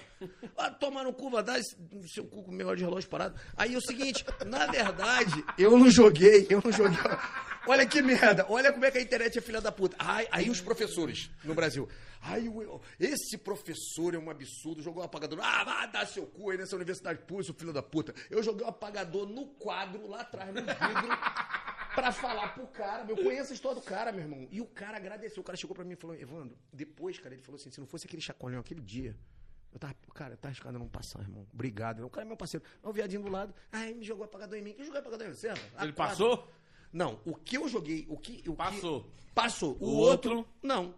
Vai 0.55 0.73
tomar 0.75 1.03
no 1.03 1.13
cu, 1.13 1.29
vai 1.29 1.43
dar 1.43 1.59
esse, 1.59 1.75
seu 2.13 2.25
cu 2.25 2.43
com 2.43 2.65
hora 2.65 2.75
de 2.75 2.83
relógio 2.83 3.09
parado. 3.09 3.39
Aí 3.55 3.73
é 3.73 3.77
o 3.77 3.81
seguinte, 3.81 4.25
na 4.45 4.65
verdade, 4.67 5.43
eu 5.57 5.77
não 5.77 5.89
joguei, 5.89 6.47
eu 6.49 6.61
não 6.63 6.71
joguei. 6.71 6.97
Olha 7.67 7.85
que 7.85 8.01
merda, 8.01 8.45
olha 8.47 8.71
como 8.71 8.85
é 8.85 8.91
que 8.91 8.97
a 8.97 9.01
internet 9.01 9.39
é 9.39 9.41
filha 9.41 9.59
da 9.59 9.71
puta. 9.71 9.95
Ai, 9.97 10.27
aí 10.31 10.49
os 10.49 10.61
professores 10.61 11.31
no 11.43 11.55
Brasil. 11.55 11.89
Ai, 12.27 12.47
o- 12.49 12.81
esse 12.99 13.37
professor 13.37 14.15
é 14.15 14.17
um 14.17 14.29
absurdo, 14.29 14.81
jogou 14.81 15.03
um 15.03 15.05
apagador. 15.05 15.39
Ah, 15.43 15.63
vai 15.63 15.91
dar 15.91 16.07
seu 16.07 16.25
cu 16.25 16.49
aí 16.49 16.57
nessa 16.57 16.75
universidade 16.75 17.19
pública, 17.19 17.43
seu 17.43 17.53
filho 17.53 17.71
da 17.71 17.83
puta. 17.83 18.13
Eu 18.31 18.41
joguei 18.41 18.65
um 18.65 18.69
apagador 18.69 19.27
no 19.27 19.45
quadro, 19.47 20.07
lá 20.07 20.21
atrás, 20.21 20.49
no 20.53 20.61
vidro, 20.61 20.67
pra 21.93 22.11
falar 22.11 22.49
pro 22.55 22.65
cara. 22.67 23.05
Eu 23.07 23.15
conheço 23.15 23.51
a 23.51 23.53
história 23.55 23.79
do 23.79 23.85
cara, 23.85 24.11
meu 24.11 24.21
irmão. 24.21 24.47
E 24.51 24.59
o 24.59 24.65
cara 24.65 24.97
agradeceu. 24.97 25.41
O 25.41 25.43
cara 25.43 25.55
chegou 25.55 25.75
pra 25.75 25.85
mim 25.85 25.93
e 25.93 25.95
falou, 25.95 26.15
Evandro, 26.15 26.57
depois, 26.73 27.19
cara, 27.19 27.35
ele 27.35 27.43
falou 27.43 27.59
assim, 27.59 27.69
se 27.69 27.79
não 27.79 27.85
fosse 27.87 28.07
aquele 28.07 28.21
chacoalhão 28.21 28.59
aquele 28.59 28.81
dia, 28.81 29.15
eu 29.71 29.77
tava, 29.79 29.93
cara, 30.13 30.33
eu 30.33 30.37
tava 30.37 30.49
arriscado 30.49 30.75
a 30.77 30.79
não 30.79 30.87
passar, 30.89 31.19
irmão. 31.21 31.45
Obrigado. 31.53 32.03
O 32.05 32.09
cara 32.09 32.25
é 32.25 32.27
meu 32.27 32.37
parceiro. 32.37 32.65
Aí 32.83 32.89
o 32.89 32.93
viadinho 32.93 33.21
do 33.21 33.29
lado, 33.29 33.53
ai, 33.71 33.93
me 33.93 34.03
jogou 34.03 34.25
apagador 34.25 34.57
em 34.57 34.61
mim. 34.63 34.75
Eu 34.79 34.85
joguei 34.85 34.99
apagador 34.99 35.27
em 35.27 35.33
você? 35.33 35.49
Ele 35.79 35.93
passou? 35.93 36.51
Não, 36.91 37.19
o 37.25 37.35
que 37.35 37.57
eu 37.57 37.67
joguei, 37.67 38.05
o 38.09 38.17
que... 38.17 38.37
O 38.47 38.51
que- 38.51 38.55
Passou. 38.55 39.11
passou. 39.33 39.77
O, 39.81 39.85
O 39.85 39.89
outro, 39.97 40.37
outro? 40.37 40.51
não. 40.63 40.95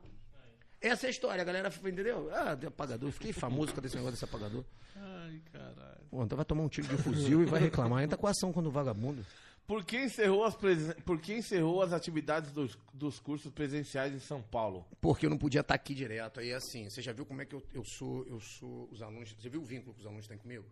Essa 0.80 1.06
é 1.06 1.07
a 1.07 1.11
história, 1.11 1.41
a 1.41 1.45
galera 1.45 1.69
entendeu? 1.80 2.30
Ah, 2.33 2.53
deu 2.56 2.69
apagador. 2.69 3.11
Fiquei 3.11 3.33
famoso 3.33 3.73
com 3.73 3.83
esse 3.85 3.95
negócio 3.95 4.14
desse 4.14 4.25
apagador. 4.25 4.64
Ai, 4.95 5.41
caralho. 5.51 6.06
Pô, 6.09 6.23
então 6.23 6.35
vai 6.35 6.45
tomar 6.45 6.64
um 6.64 6.69
tiro 6.69 6.88
de 6.88 6.97
fuzil 7.01 7.41
e 7.41 7.45
vai 7.45 7.59
reclamar. 7.59 8.03
Entra 8.03 8.17
com 8.17 8.27
ação 8.27 8.53
quando 8.53 8.69
vagabundo. 8.69 9.25
Por 9.65 9.83
que 9.83 9.97
encerrou 9.97 10.45
as, 10.45 10.56
presen- 10.56 10.93
Por 11.06 11.19
que 11.19 11.33
encerrou 11.33 11.81
as 11.81 11.91
atividades 11.91 12.51
dos, 12.51 12.77
dos 12.93 13.19
cursos 13.19 13.51
presenciais 13.51 14.14
em 14.14 14.19
São 14.19 14.41
Paulo? 14.41 14.85
Porque 15.01 15.25
eu 15.25 15.30
não 15.30 15.38
podia 15.38 15.59
estar 15.61 15.73
aqui 15.73 15.93
direto. 15.93 16.39
Aí 16.39 16.53
assim, 16.53 16.89
você 16.89 17.01
já 17.01 17.11
viu 17.11 17.25
como 17.25 17.41
é 17.41 17.45
que 17.45 17.53
eu, 17.56 17.61
eu 17.73 17.83
sou, 17.83 18.25
eu 18.27 18.39
sou 18.39 18.88
os 18.91 19.01
alunos. 19.01 19.33
Você 19.38 19.49
viu 19.49 19.61
o 19.61 19.65
vínculo 19.65 19.93
que 19.93 19.99
os 19.99 20.06
alunos 20.06 20.25
têm 20.27 20.38
comigo? 20.38 20.64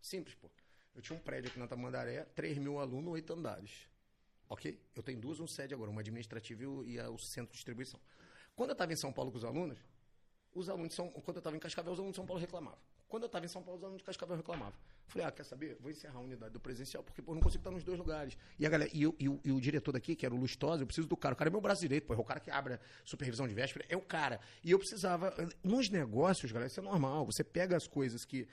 Simples, 0.00 0.34
pô. 0.36 0.48
Eu 0.94 1.02
tinha 1.02 1.18
um 1.18 1.20
prédio 1.20 1.50
aqui 1.50 1.58
na 1.58 1.66
Tamandaré, 1.66 2.24
3 2.36 2.58
mil 2.58 2.78
alunos, 2.78 3.12
8 3.14 3.32
andares. 3.32 3.70
Ok? 4.48 4.78
Eu 4.94 5.02
tenho 5.02 5.18
duas, 5.18 5.40
um 5.40 5.46
sede 5.48 5.74
agora, 5.74 5.90
uma 5.90 6.00
administrativa 6.00 6.62
e 6.62 6.66
o, 6.66 6.84
e 6.86 7.00
a- 7.00 7.10
o 7.10 7.18
centro 7.18 7.48
de 7.50 7.54
distribuição. 7.56 7.98
Quando 8.56 8.70
eu 8.70 8.72
estava 8.72 8.92
em 8.92 8.96
São 8.96 9.12
Paulo 9.12 9.30
com 9.30 9.36
os 9.38 9.44
alunos, 9.44 9.78
os 10.54 10.68
alunos 10.68 10.94
São 10.94 11.10
quando 11.10 11.36
eu 11.36 11.40
estava 11.40 11.54
em 11.56 11.60
Cascavel, 11.60 11.92
os 11.92 11.98
alunos 11.98 12.14
de 12.14 12.16
São 12.16 12.26
Paulo 12.26 12.40
reclamavam. 12.40 12.78
Quando 13.08 13.22
eu 13.22 13.26
estava 13.26 13.44
em 13.44 13.48
São 13.48 13.62
Paulo, 13.62 13.76
os 13.78 13.84
alunos 13.84 14.00
de 14.00 14.04
Cascavel 14.06 14.36
reclamavam. 14.36 14.72
Falei, 15.06 15.26
ah, 15.28 15.30
quer 15.30 15.44
saber? 15.44 15.76
Vou 15.78 15.90
encerrar 15.92 16.18
a 16.18 16.22
unidade 16.22 16.52
do 16.52 16.58
presencial, 16.58 17.04
porque 17.04 17.22
pô, 17.22 17.34
não 17.34 17.40
consigo 17.40 17.60
estar 17.60 17.70
nos 17.70 17.84
dois 17.84 17.96
lugares. 17.98 18.36
E 18.58 18.66
a 18.66 18.68
galera, 18.68 18.90
e, 18.92 19.02
eu- 19.02 19.14
e 19.20 19.28
o- 19.28 19.40
e 19.44 19.52
o 19.52 19.60
diretor 19.60 19.92
daqui, 19.92 20.16
que 20.16 20.26
era 20.26 20.34
o 20.34 20.38
Lustosa, 20.38 20.82
eu 20.82 20.86
preciso 20.86 21.06
do 21.06 21.16
cara. 21.16 21.34
O 21.34 21.36
cara 21.36 21.48
é 21.48 21.52
meu 21.52 21.60
braço 21.60 21.82
direito, 21.82 22.04
pô, 22.06 22.14
é 22.14 22.16
o 22.16 22.24
cara 22.24 22.40
que 22.40 22.50
abre 22.50 22.74
a 22.74 22.80
supervisão 23.04 23.46
de 23.46 23.54
véspera, 23.54 23.84
é 23.88 23.96
o 23.96 24.00
cara. 24.00 24.40
E 24.64 24.70
eu 24.72 24.78
precisava. 24.78 25.32
Nos 25.62 25.88
negócios, 25.88 26.50
galera, 26.50 26.66
isso 26.68 26.80
é 26.80 26.82
normal. 26.82 27.26
Você 27.26 27.44
pega 27.44 27.76
as 27.76 27.86
coisas 27.86 28.24
que. 28.24 28.48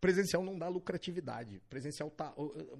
Presencial 0.00 0.44
não 0.44 0.56
dá 0.58 0.68
lucratividade. 0.68 1.60
Presencial 1.70 2.10
tá. 2.10 2.32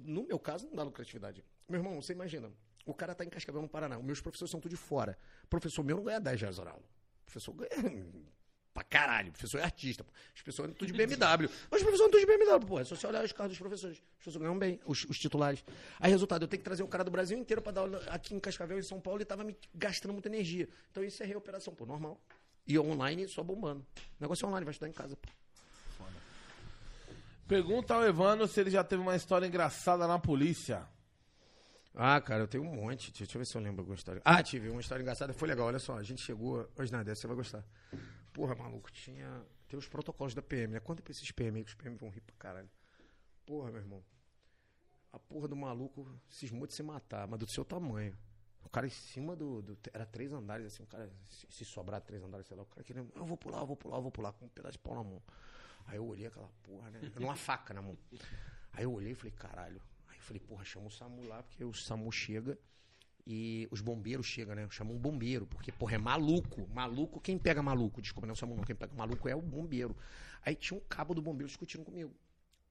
No 0.03 0.23
meu 0.23 0.39
caso, 0.39 0.67
não 0.67 0.75
dá 0.75 0.83
lucratividade. 0.83 1.43
Meu 1.67 1.79
irmão, 1.79 2.01
você 2.01 2.13
imagina. 2.13 2.51
O 2.85 2.93
cara 2.93 3.15
tá 3.15 3.23
em 3.23 3.29
Cascavel, 3.29 3.61
no 3.61 3.69
Paraná. 3.69 3.97
Os 3.97 4.03
meus 4.03 4.21
professores 4.21 4.51
são 4.51 4.59
tudo 4.59 4.71
de 4.71 4.77
fora. 4.77 5.17
professor 5.49 5.83
meu 5.83 5.97
não 5.97 6.03
ganha 6.03 6.19
10 6.19 6.41
reais. 6.41 6.59
O 6.59 6.71
professor 7.25 7.53
ganha 7.53 8.05
pra 8.73 8.83
caralho. 8.83 9.29
O 9.29 9.31
professor 9.31 9.59
é 9.59 9.63
artista. 9.63 10.03
Os 10.35 10.41
professores 10.41 10.71
são 10.71 10.77
tudo 10.77 10.91
de 10.91 10.93
BMW. 10.93 11.49
Mas 11.69 11.81
os 11.81 11.83
professores 11.83 11.97
são 11.97 12.09
tudo 12.09 12.19
de 12.19 12.25
BMW, 12.25 12.65
pô. 12.65 12.79
É 12.79 12.83
só 12.83 12.95
você 12.95 13.07
olhar 13.07 13.23
os 13.23 13.31
carros 13.31 13.51
dos 13.51 13.59
professores. 13.59 13.97
Os 13.97 14.03
professores 14.15 14.37
ganham 14.37 14.57
bem, 14.57 14.79
os, 14.85 15.05
os 15.05 15.19
titulares. 15.19 15.63
Aí, 15.99 16.11
resultado, 16.11 16.43
eu 16.43 16.47
tenho 16.47 16.59
que 16.59 16.65
trazer 16.65 16.83
um 16.83 16.87
cara 16.87 17.03
do 17.03 17.11
Brasil 17.11 17.37
inteiro 17.37 17.61
pra 17.61 17.71
dar 17.71 17.81
aula 17.81 18.03
aqui 18.07 18.35
em 18.35 18.39
Cascavel, 18.39 18.79
em 18.79 18.83
São 18.83 18.99
Paulo, 18.99 19.21
e 19.21 19.25
tava 19.25 19.43
me 19.43 19.55
gastando 19.73 20.11
muita 20.11 20.27
energia. 20.27 20.67
Então, 20.91 21.03
isso 21.03 21.21
é 21.21 21.25
reoperação, 21.25 21.73
pô, 21.73 21.85
normal. 21.85 22.19
E 22.65 22.77
online, 22.79 23.27
só 23.27 23.43
bombando. 23.43 23.85
O 24.19 24.21
negócio 24.21 24.45
é 24.45 24.49
online, 24.49 24.65
vai 24.65 24.71
estudar 24.71 24.89
em 24.89 24.93
casa, 24.93 25.15
pô. 25.15 25.29
Pergunta 27.47 27.93
ao 27.93 28.05
Evandro 28.05 28.47
se 28.47 28.59
ele 28.59 28.69
já 28.69 28.83
teve 28.83 29.01
uma 29.01 29.15
história 29.15 29.45
engraçada 29.45 30.07
na 30.07 30.17
polícia. 30.17 30.87
Ah, 31.95 32.19
cara, 32.19 32.41
eu 32.43 32.47
tenho 32.47 32.63
um 32.63 32.73
monte. 32.75 33.11
Deixa, 33.11 33.35
eu 33.35 33.39
ver 33.39 33.45
se 33.45 33.55
eu 33.55 33.61
lembro 33.61 33.81
alguma 33.81 33.95
história. 33.95 34.21
Ah, 34.25 34.41
tive 34.41 34.69
uma 34.69 34.81
história 34.81 35.01
engraçada. 35.01 35.33
Foi 35.33 35.47
legal, 35.47 35.67
olha 35.67 35.79
só. 35.79 35.97
A 35.97 36.03
gente 36.03 36.21
chegou. 36.21 36.67
Hoje 36.77 36.91
nada, 36.91 37.13
você 37.13 37.27
vai 37.27 37.35
gostar. 37.35 37.63
Porra, 38.33 38.55
maluco, 38.55 38.91
tinha. 38.91 39.43
Tem 39.67 39.77
os 39.77 39.87
protocolos 39.87 40.33
da 40.33 40.41
PM, 40.41 40.73
né? 40.73 40.79
Conta 40.79 41.01
pra 41.03 41.11
esses 41.11 41.29
PM 41.31 41.57
aí 41.59 41.63
que 41.63 41.69
os 41.69 41.75
PM 41.75 41.95
vão 41.97 42.09
rir 42.09 42.21
pra 42.21 42.35
caralho. 42.37 42.69
Porra, 43.45 43.69
meu 43.71 43.79
irmão. 43.81 44.03
A 45.11 45.19
porra 45.19 45.47
do 45.47 45.55
maluco 45.55 46.07
cismou 46.29 46.65
de 46.65 46.73
se 46.73 46.81
matar, 46.81 47.27
mas 47.27 47.39
do 47.39 47.47
seu 47.47 47.63
tamanho. 47.63 48.17
O 48.63 48.69
cara 48.69 48.87
em 48.87 48.89
cima 48.89 49.35
do. 49.35 49.61
do- 49.61 49.77
era 49.93 50.05
três 50.05 50.33
andares, 50.33 50.65
assim, 50.65 50.81
o 50.81 50.87
cara. 50.87 51.11
Se, 51.25 51.45
se 51.49 51.65
sobrar 51.65 52.01
três 52.01 52.23
andares, 52.23 52.47
sei 52.47 52.57
lá, 52.57 52.63
o 52.63 52.65
cara 52.65 52.83
querendo. 52.83 53.11
Eu 53.15 53.25
vou 53.25 53.37
pular, 53.37 53.59
eu 53.59 53.67
vou 53.67 53.75
pular, 53.75 53.97
eu 53.97 54.01
vou 54.01 54.11
pular, 54.11 54.31
com 54.33 54.45
um 54.45 54.49
pedaço 54.49 54.73
de 54.73 54.79
pau 54.79 54.95
na 54.95 55.03
mão. 55.03 55.21
Aí 55.85 55.97
eu 55.97 56.05
olhei 56.07 56.25
aquela 56.25 56.49
porra, 56.63 56.89
né? 56.89 56.99
Numa 57.19 57.35
faca 57.35 57.71
na 57.73 57.81
mão. 57.83 57.95
Aí 58.71 58.83
eu 58.85 58.91
olhei 58.91 59.11
e 59.11 59.15
falei, 59.15 59.31
caralho. 59.33 59.79
Eu 60.23 60.27
falei, 60.27 60.39
porra, 60.39 60.63
chama 60.65 60.87
o 60.87 60.91
SAMU 60.91 61.23
lá, 61.27 61.43
porque 61.43 61.63
o 61.65 61.73
SAMU 61.73 62.11
chega 62.11 62.57
E 63.27 63.67
os 63.71 63.81
bombeiros 63.81 64.25
chegam, 64.25 64.55
né? 64.55 64.67
Chamam 64.71 64.95
um 64.95 64.99
bombeiro, 64.99 65.47
porque, 65.47 65.71
porra, 65.71 65.95
é 65.95 65.97
maluco. 65.97 66.67
Maluco, 66.73 67.21
quem 67.21 67.37
pega 67.37 67.61
maluco? 67.63 68.01
Desculpa, 68.01 68.27
não 68.27 68.35
chamam 68.35 68.55
não. 68.57 68.63
Quem 68.63 68.75
pega 68.75 68.93
maluco 68.95 69.29
é 69.29 69.35
o 69.35 69.41
bombeiro. 69.41 69.95
Aí 70.45 70.55
tinha 70.55 70.77
um 70.77 70.81
cabo 70.89 71.13
do 71.13 71.21
bombeiro 71.21 71.47
discutindo 71.47 71.85
comigo. 71.85 72.13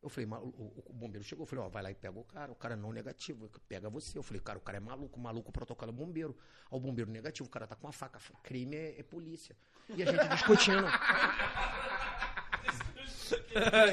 Eu 0.02 0.08
falei, 0.10 0.26
"Ma- 0.26 0.40
o, 0.40 0.48
o- 0.48 0.84
o 0.90 0.92
bombeiro 0.92 1.24
chegou, 1.24 1.44
eu 1.44 1.46
falei, 1.46 1.64
ó, 1.64 1.68
vai 1.68 1.82
lá 1.82 1.90
e 1.90 1.94
pega 1.94 2.18
o 2.18 2.24
cara, 2.24 2.52
o 2.52 2.56
cara 2.56 2.76
não 2.76 2.92
negativo, 2.92 3.48
pega 3.68 3.88
você. 3.90 4.18
Eu 4.18 4.22
falei, 4.22 4.40
cara, 4.42 4.58
o 4.58 4.62
cara 4.62 4.78
é 4.78 4.80
maluco, 4.80 5.18
maluco, 5.20 5.50
o 5.50 5.52
protocolo 5.52 5.90
é 5.92 5.94
bombeiro. 5.94 6.36
Ó, 6.70 6.76
o 6.76 6.80
bombeiro 6.80 7.10
negativo, 7.10 7.46
o 7.48 7.50
cara 7.52 7.66
tá 7.66 7.76
com 7.76 7.86
uma 7.86 7.92
faca, 7.92 8.18
crime 8.42 8.76
é, 8.76 9.00
é 9.00 9.02
polícia. 9.04 9.56
E 9.96 10.02
a 10.02 10.06
gente 10.06 10.28
discutindo. 10.28 10.84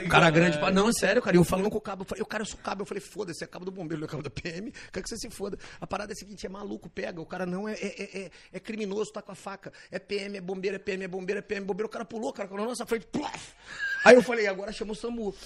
O 0.06 0.10
cara 0.10 0.30
grande, 0.30 0.58
fala, 0.58 0.72
não, 0.72 0.90
é 0.90 0.94
sério, 0.94 1.22
cara. 1.22 1.36
E 1.36 1.40
eu 1.40 1.44
falando 1.44 1.70
com 1.70 1.78
o 1.78 1.82
cabo, 1.82 2.04
eu 2.04 2.06
falei, 2.06 2.22
o 2.22 2.26
cara, 2.26 2.44
eu 2.44 2.48
sou 2.48 2.60
cabo. 2.60 2.82
Eu 2.82 2.86
falei, 2.86 3.02
foda-se, 3.02 3.44
é 3.44 3.48
cabo 3.48 3.66
do 3.66 3.72
bombeiro, 3.72 4.00
não 4.02 4.08
é 4.08 4.10
cabo 4.10 4.24
da 4.24 4.30
PM. 4.30 4.72
Quer 4.92 5.02
que 5.02 5.10
você 5.10 5.18
se 5.18 5.30
foda. 5.30 5.58
A 5.80 5.88
parada 5.88 6.12
é 6.12 6.14
a 6.14 6.16
seguinte, 6.16 6.46
é 6.46 6.50
maluco, 6.50 6.90
pega. 6.90 7.22
O 7.22 7.26
cara 7.26 7.46
não 7.46 7.68
é, 7.68 7.74
é, 7.74 7.88
é, 7.88 8.20
é- 8.26 8.32
é 8.54 8.60
criminoso, 8.60 9.12
tá 9.12 9.22
com 9.22 9.32
a 9.32 9.36
faca. 9.36 9.72
É 9.92 10.00
PM, 10.00 10.38
é 10.38 10.42
bombeiro, 10.42 10.76
é 10.76 10.80
PM, 10.80 11.04
é 11.04 11.08
bombeiro, 11.08 11.40
é 11.40 11.42
PM, 11.42 11.64
é 11.64 11.66
bombeiro. 11.66 11.88
O 11.88 11.92
cara 11.92 12.06
pulou, 12.06 12.34
cara, 12.34 12.50
na 12.50 12.66
nossa 12.66 12.86
frente, 12.86 13.06
plaf. 13.08 13.54
Aí 14.06 14.16
eu 14.16 14.24
falei, 14.24 14.48
agora 14.48 14.72
chama 14.72 14.94
o 14.94 14.96
SAMU. 14.96 15.36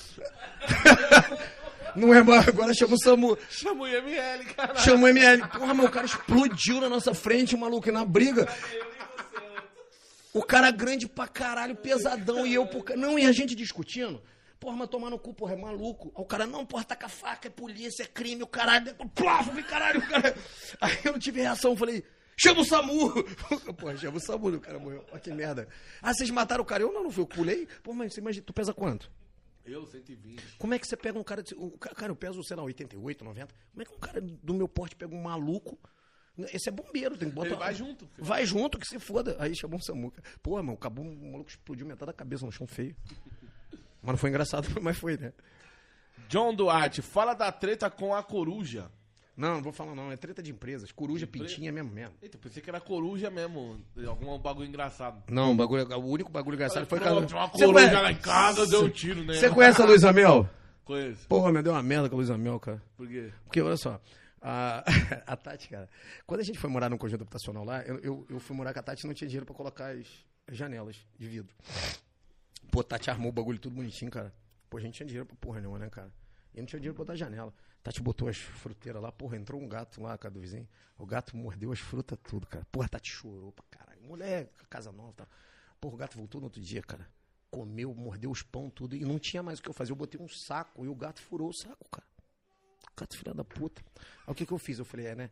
Não 1.96 2.12
é 2.14 2.24
mais, 2.24 2.48
agora 2.48 2.74
chama 2.74 2.96
o 2.96 3.00
SAMU. 3.00 3.38
Chama 3.50 3.84
o 3.84 3.88
IML, 3.88 4.46
cara. 4.56 4.76
Chama 4.80 5.04
o 5.04 5.08
ML. 5.10 5.48
Porra, 5.50 5.74
meu, 5.76 5.86
o 5.86 5.92
cara 5.92 6.06
explodiu 6.08 6.82
na 6.82 6.90
nossa 6.90 7.14
frente, 7.14 7.56
maluco, 7.56 7.88
e 7.88 7.92
na 7.92 8.04
briga. 8.04 8.48
O 10.34 10.42
cara 10.44 10.72
grande 10.72 11.08
pra 11.08 11.28
caralho, 11.28 11.76
pesadão, 11.76 12.46
e 12.46 12.54
eu 12.54 12.66
por 12.66 12.84
Não, 12.98 13.20
e 13.20 13.26
a 13.26 13.32
gente 13.32 13.54
discutindo. 13.56 14.22
Porra, 14.60 14.78
mas 14.78 14.90
tomar 14.90 15.10
no 15.10 15.20
cu, 15.20 15.34
porra, 15.34 15.54
é 15.54 15.58
maluco. 15.58 16.12
Aí 16.16 16.24
o 16.24 16.26
cara, 16.26 16.48
não, 16.48 16.66
porra, 16.66 16.84
tá 16.86 16.96
com 16.96 17.06
a 17.06 17.10
faca, 17.10 17.48
é 17.50 17.52
polícia, 17.52 18.04
é 18.04 18.08
crime, 18.08 18.42
o 18.44 18.48
caralho. 18.48 18.96
Eu 18.98 19.44
falei, 19.44 19.64
caralho, 19.64 20.00
o 20.00 20.08
cara. 20.08 20.36
Aí 20.82 20.98
eu 21.04 21.12
não 21.12 21.20
tive 21.20 21.42
reação, 21.42 21.76
falei, 21.76 22.04
chama 22.38 22.62
o 22.62 22.66
SAMU. 22.66 23.12
Porra, 23.78 23.98
chama 23.98 24.18
o 24.18 24.22
SAMU, 24.22 24.48
o 24.56 24.60
cara 24.62 24.80
morreu. 24.80 25.06
Olha 25.12 25.20
que 25.20 25.32
merda. 25.32 25.68
Ah, 26.02 26.14
vocês 26.14 26.30
mataram 26.30 26.64
o 26.64 26.66
cara? 26.66 26.82
Eu 26.82 26.94
não, 26.94 27.04
não 27.04 27.12
fui, 27.12 27.24
eu 27.24 27.28
pulei. 27.28 27.68
Pô, 27.84 27.94
mas 27.94 28.14
você 28.14 28.22
imagina, 28.22 28.46
tu 28.46 28.54
pesa 28.54 28.74
quanto? 28.74 29.12
Eu, 29.66 29.86
120. 29.86 30.42
Como 30.58 30.74
é 30.74 30.80
que 30.80 30.88
você 30.88 30.96
pega 30.98 31.20
um 31.20 31.24
cara. 31.24 31.44
De, 31.44 31.54
o 31.56 31.72
ca- 31.72 31.94
cara, 31.94 32.12
eu 32.12 32.16
peso, 32.16 32.42
sei 32.44 32.56
lá, 32.58 32.64
88, 32.64 33.24
90. 33.24 33.54
Como 33.72 33.82
é 33.82 33.86
que 33.86 33.94
um 33.94 34.00
cara 34.00 34.20
do 34.22 34.54
meu 34.54 34.68
porte 34.68 34.96
pega 34.96 35.14
um 35.14 35.22
maluco? 35.22 35.78
Esse 36.52 36.70
é 36.70 36.72
bombeiro, 36.72 37.16
tem 37.16 37.30
que 37.30 37.36
botar. 37.36 37.50
Ele 37.50 37.56
vai 37.58 37.74
junto, 37.76 38.08
filho. 38.08 38.26
Vai 38.26 38.46
junto, 38.46 38.80
que 38.80 38.88
se 38.88 38.98
foda. 39.00 39.36
Aí 39.40 39.56
chamou 39.56 39.78
um 39.78 39.82
Samuca. 39.82 40.22
Pô, 40.42 40.56
mano, 40.58 40.74
acabou, 40.74 41.06
o 41.06 41.32
maluco 41.32 41.50
explodiu 41.50 41.86
metade 41.86 42.08
da 42.08 42.14
cabeça 42.14 42.46
no 42.46 42.52
chão 42.52 42.66
feio. 42.66 42.96
Mas 44.02 44.12
não 44.14 44.18
foi 44.18 44.30
engraçado, 44.32 44.68
mas 44.82 44.98
foi, 44.98 45.16
né? 45.16 45.32
John 46.28 46.54
Duarte, 46.54 47.02
fala 47.02 47.34
da 47.34 47.50
treta 47.54 47.90
com 47.90 48.14
a 48.14 48.22
coruja. 48.22 48.92
Não, 49.36 49.56
não 49.56 49.64
vou 49.64 49.72
falar 49.72 49.96
não, 49.96 50.12
é 50.12 50.18
treta 50.18 50.44
de 50.44 50.52
empresas. 50.52 50.92
Coruja, 50.92 51.26
pintinha 51.26 51.72
mesmo 51.72 51.90
mesmo. 51.90 52.14
Eita, 52.22 52.38
pensei 52.38 52.62
que 52.62 52.70
era 52.70 52.80
coruja 52.82 53.32
mesmo. 53.32 53.80
Algum 54.06 54.38
bagulho 54.38 54.68
engraçado. 54.68 55.24
Não, 55.32 55.54
o, 55.54 55.56
bagulho, 55.56 55.88
o 55.88 56.06
único 56.06 56.30
bagulho 56.32 56.56
engraçado 56.56 56.86
foi 56.86 57.00
que 57.00 57.08
uma 57.08 57.50
coruja 57.50 57.74
conhece- 57.74 57.96
lá 57.96 58.12
em 58.12 58.16
casa, 58.18 58.68
deu 58.68 58.84
um 58.84 58.90
tiro, 58.90 59.24
né? 59.24 59.34
Você 59.36 59.50
conhece 59.50 59.82
a 59.82 59.86
Luísa 59.86 60.12
Mel? 60.14 60.48
Conheço. 60.86 61.28
Porra, 61.30 61.52
meu, 61.52 61.64
deu 61.64 61.72
uma 61.72 61.82
merda 61.82 62.10
com 62.10 62.16
a 62.16 62.18
Luísa 62.18 62.38
Mel, 62.38 62.60
cara. 62.60 62.84
Por 62.98 63.08
quê? 63.08 63.32
Porque, 63.46 63.62
olha 63.62 63.78
só, 63.78 64.00
a, 64.44 64.84
a 65.26 65.38
Tati, 65.38 65.70
cara, 65.70 65.90
quando 66.28 66.42
a 66.42 66.44
gente 66.44 66.60
foi 66.60 66.70
morar 66.70 66.90
num 66.90 66.98
conjunto 66.98 67.22
habitacional 67.22 67.64
lá, 67.64 67.82
eu, 67.84 67.98
eu, 68.00 68.26
eu 68.30 68.40
fui 68.40 68.56
morar 68.56 68.74
com 68.74 68.80
a 68.80 68.84
Tati 68.84 69.06
e 69.06 69.08
não 69.08 69.14
tinha 69.14 69.28
dinheiro 69.28 69.46
pra 69.46 69.56
colocar 69.56 69.96
as, 69.96 70.06
as 70.46 70.58
janelas 70.58 70.98
de 71.18 71.28
vidro. 71.28 71.56
Pô, 72.70 72.82
a 72.82 72.84
Tati 72.84 73.10
armou 73.10 73.30
o 73.30 73.32
bagulho 73.32 73.58
tudo 73.58 73.76
bonitinho, 73.76 74.12
cara. 74.12 74.34
Pô, 74.70 74.78
a 74.78 74.82
gente 74.82 74.96
tinha 74.96 75.08
dinheiro 75.08 75.26
pra 75.26 75.36
porra 75.38 75.62
nenhuma, 75.62 75.80
né, 75.80 75.90
cara? 75.90 76.12
E 76.54 76.60
não 76.60 76.66
tinha 76.66 76.80
dinheiro 76.80 76.94
pra 76.94 77.06
botar 77.06 77.16
janela. 77.16 77.54
Tati 77.82 78.02
botou 78.02 78.28
as 78.28 78.38
fruteiras 78.38 79.02
lá, 79.02 79.12
porra, 79.12 79.38
entrou 79.38 79.62
um 79.62 79.68
gato 79.68 80.02
lá, 80.02 80.18
cara, 80.18 80.34
do 80.34 80.42
vizinho. 80.42 80.68
O 80.98 81.06
gato 81.06 81.36
mordeu 81.38 81.72
as 81.72 81.80
frutas 81.80 82.18
tudo, 82.24 82.46
cara. 82.46 82.66
Porra, 82.72 82.86
a 82.86 82.90
Tati 82.90 83.10
chorou 83.10 83.52
pra 83.54 83.64
caralho. 83.72 84.02
Mulher, 84.04 84.50
casa 84.70 84.92
nova, 84.92 85.14
tá? 85.14 85.28
Porra, 85.80 85.96
o 85.96 85.98
gato 85.98 86.18
voltou 86.18 86.42
no 86.42 86.48
outro 86.48 86.62
dia, 86.62 86.82
cara. 86.82 87.08
Comeu, 87.50 87.94
mordeu 87.94 88.32
os 88.32 88.42
pão, 88.42 88.70
tudo. 88.70 88.96
E 88.96 89.06
não 89.06 89.20
tinha 89.20 89.42
mais 89.42 89.60
o 89.60 89.64
que 89.64 89.70
eu 89.70 89.74
fazer. 89.74 89.92
Eu 89.92 89.96
botei 89.96 90.20
um 90.20 90.28
saco 90.28 90.84
e 90.84 90.88
o 90.88 90.96
gato 90.96 91.22
furou 91.22 91.50
o 91.50 91.54
saco, 91.54 91.88
cara. 91.90 92.08
Gato 92.96 93.18
filha 93.18 93.34
da 93.34 93.44
puta. 93.44 93.82
Aí 94.26 94.32
o 94.32 94.36
que 94.36 94.46
que 94.46 94.52
eu 94.54 94.58
fiz? 94.60 94.78
Eu 94.78 94.86
falei, 94.86 95.08
é, 95.08 95.16
né? 95.16 95.30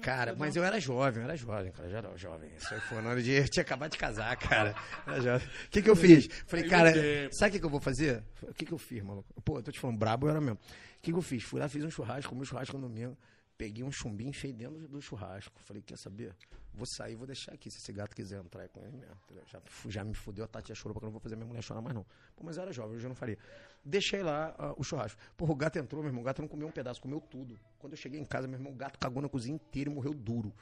Cara, 0.00 0.34
mas 0.34 0.56
eu 0.56 0.64
era 0.64 0.80
jovem, 0.80 1.22
eu 1.22 1.28
era 1.28 1.36
jovem, 1.36 1.70
cara, 1.70 1.88
já 1.88 1.98
era 1.98 2.16
jovem. 2.16 2.50
Isso 2.56 2.72
aí 2.72 2.80
foi 2.80 3.02
na 3.02 3.10
hora 3.10 3.22
de. 3.22 3.30
Eu 3.32 3.48
tinha 3.48 3.62
acabado 3.62 3.92
de 3.92 3.98
casar, 3.98 4.34
cara. 4.36 4.74
Era 5.06 5.20
jovem. 5.20 5.46
O 5.46 5.70
que 5.70 5.82
que 5.82 5.90
eu 5.90 5.96
fiz? 5.96 6.28
Falei, 6.46 6.66
cara, 6.66 6.92
sabe 7.30 7.50
o 7.50 7.52
que 7.52 7.60
que 7.60 7.66
eu 7.66 7.70
vou 7.70 7.80
fazer? 7.80 8.24
O 8.42 8.54
que 8.54 8.64
que 8.64 8.72
eu 8.72 8.78
fiz, 8.78 9.02
maluco? 9.02 9.28
Pô, 9.42 9.58
eu 9.58 9.62
tô 9.62 9.70
te 9.70 9.78
falando, 9.78 9.98
brabo 9.98 10.26
eu 10.26 10.30
era 10.30 10.40
mesmo. 10.40 10.56
O 10.56 11.02
que 11.02 11.12
que 11.12 11.18
eu 11.18 11.22
fiz? 11.22 11.42
Fui 11.42 11.60
lá, 11.60 11.68
fiz 11.68 11.84
um 11.84 11.90
churrasco, 11.90 12.30
comi 12.30 12.42
um 12.42 12.44
churrasco 12.44 12.78
no 12.78 12.88
domingo. 12.88 13.16
Peguei 13.62 13.84
um 13.84 13.92
chumbinho, 13.92 14.30
enfiei 14.30 14.52
dentro 14.52 14.88
do 14.88 15.00
churrasco. 15.00 15.54
Falei, 15.60 15.80
quer 15.80 15.96
saber? 15.96 16.34
Vou 16.74 16.84
sair, 16.84 17.14
vou 17.14 17.28
deixar 17.28 17.52
aqui. 17.52 17.70
Se 17.70 17.78
esse 17.78 17.92
gato 17.92 18.12
quiser 18.12 18.40
entrar 18.40 18.64
é 18.64 18.66
com 18.66 18.80
ele 18.84 18.96
mesmo. 18.96 19.14
entendeu? 19.24 19.44
Já, 19.46 19.62
já 19.88 20.02
me 20.02 20.14
fudeu, 20.14 20.44
a 20.44 20.48
Tati 20.48 20.70
já 20.70 20.74
chorou, 20.74 20.94
porque 20.94 21.04
eu 21.04 21.06
não 21.06 21.12
vou 21.12 21.20
fazer 21.20 21.36
minha 21.36 21.46
mulher 21.46 21.62
chorar 21.62 21.80
mais 21.80 21.94
não. 21.94 22.04
Pô, 22.34 22.42
mas 22.42 22.56
eu 22.56 22.64
era 22.64 22.72
jovem, 22.72 22.96
hoje 22.96 23.04
eu 23.04 23.08
não 23.08 23.14
faria. 23.14 23.38
Deixei 23.84 24.20
lá 24.20 24.52
ah, 24.58 24.74
o 24.76 24.82
churrasco. 24.82 25.16
Porra, 25.36 25.52
o 25.52 25.54
gato 25.54 25.78
entrou, 25.78 26.02
meu 26.02 26.08
irmão. 26.08 26.22
O 26.22 26.24
gato 26.24 26.42
não 26.42 26.48
comeu 26.48 26.66
um 26.66 26.72
pedaço, 26.72 27.00
comeu 27.00 27.20
tudo. 27.20 27.56
Quando 27.78 27.92
eu 27.92 27.96
cheguei 27.96 28.18
em 28.18 28.24
casa, 28.24 28.48
meu 28.48 28.58
irmão, 28.58 28.72
o 28.72 28.74
gato 28.74 28.98
cagou 28.98 29.22
na 29.22 29.28
cozinha 29.28 29.54
inteira 29.54 29.88
e 29.88 29.94
morreu 29.94 30.12
duro. 30.12 30.52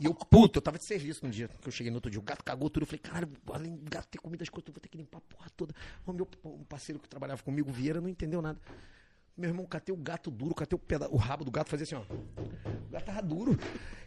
E 0.00 0.06
eu, 0.06 0.14
puto, 0.14 0.56
eu 0.56 0.62
tava 0.62 0.78
de 0.78 0.84
serviço 0.84 1.22
no 1.22 1.30
dia 1.30 1.48
que 1.48 1.68
eu 1.68 1.72
cheguei 1.72 1.90
no 1.90 1.98
outro 1.98 2.10
dia. 2.10 2.18
O 2.18 2.22
gato 2.22 2.42
cagou 2.42 2.70
tudo. 2.70 2.84
Eu 2.84 2.86
falei, 2.86 3.00
caralho, 3.00 3.30
além 3.52 3.76
do 3.76 3.90
gato 3.90 4.08
ter 4.08 4.18
comido 4.18 4.40
as 4.40 4.48
coisas, 4.48 4.68
eu 4.68 4.72
vou 4.72 4.80
ter 4.80 4.88
que 4.88 4.96
limpar 4.96 5.18
a 5.18 5.20
porra 5.20 5.50
toda. 5.54 5.74
O 6.06 6.12
meu 6.14 6.26
um 6.46 6.64
parceiro 6.64 6.98
que 6.98 7.06
trabalhava 7.10 7.42
comigo, 7.42 7.70
Vieira, 7.70 8.00
não 8.00 8.08
entendeu 8.08 8.40
nada. 8.40 8.58
Meu 9.38 9.50
irmão, 9.50 9.64
catei 9.66 9.94
o 9.94 9.96
gato 9.96 10.32
duro, 10.32 10.52
catei 10.52 10.74
o, 10.74 10.78
peda- 10.80 11.08
o 11.10 11.16
rabo 11.16 11.44
do 11.44 11.50
gato, 11.52 11.70
fazia 11.70 11.84
assim, 11.84 11.94
ó. 11.94 12.00
O 12.02 12.90
gato 12.90 13.04
tava 13.04 13.22
duro. 13.22 13.56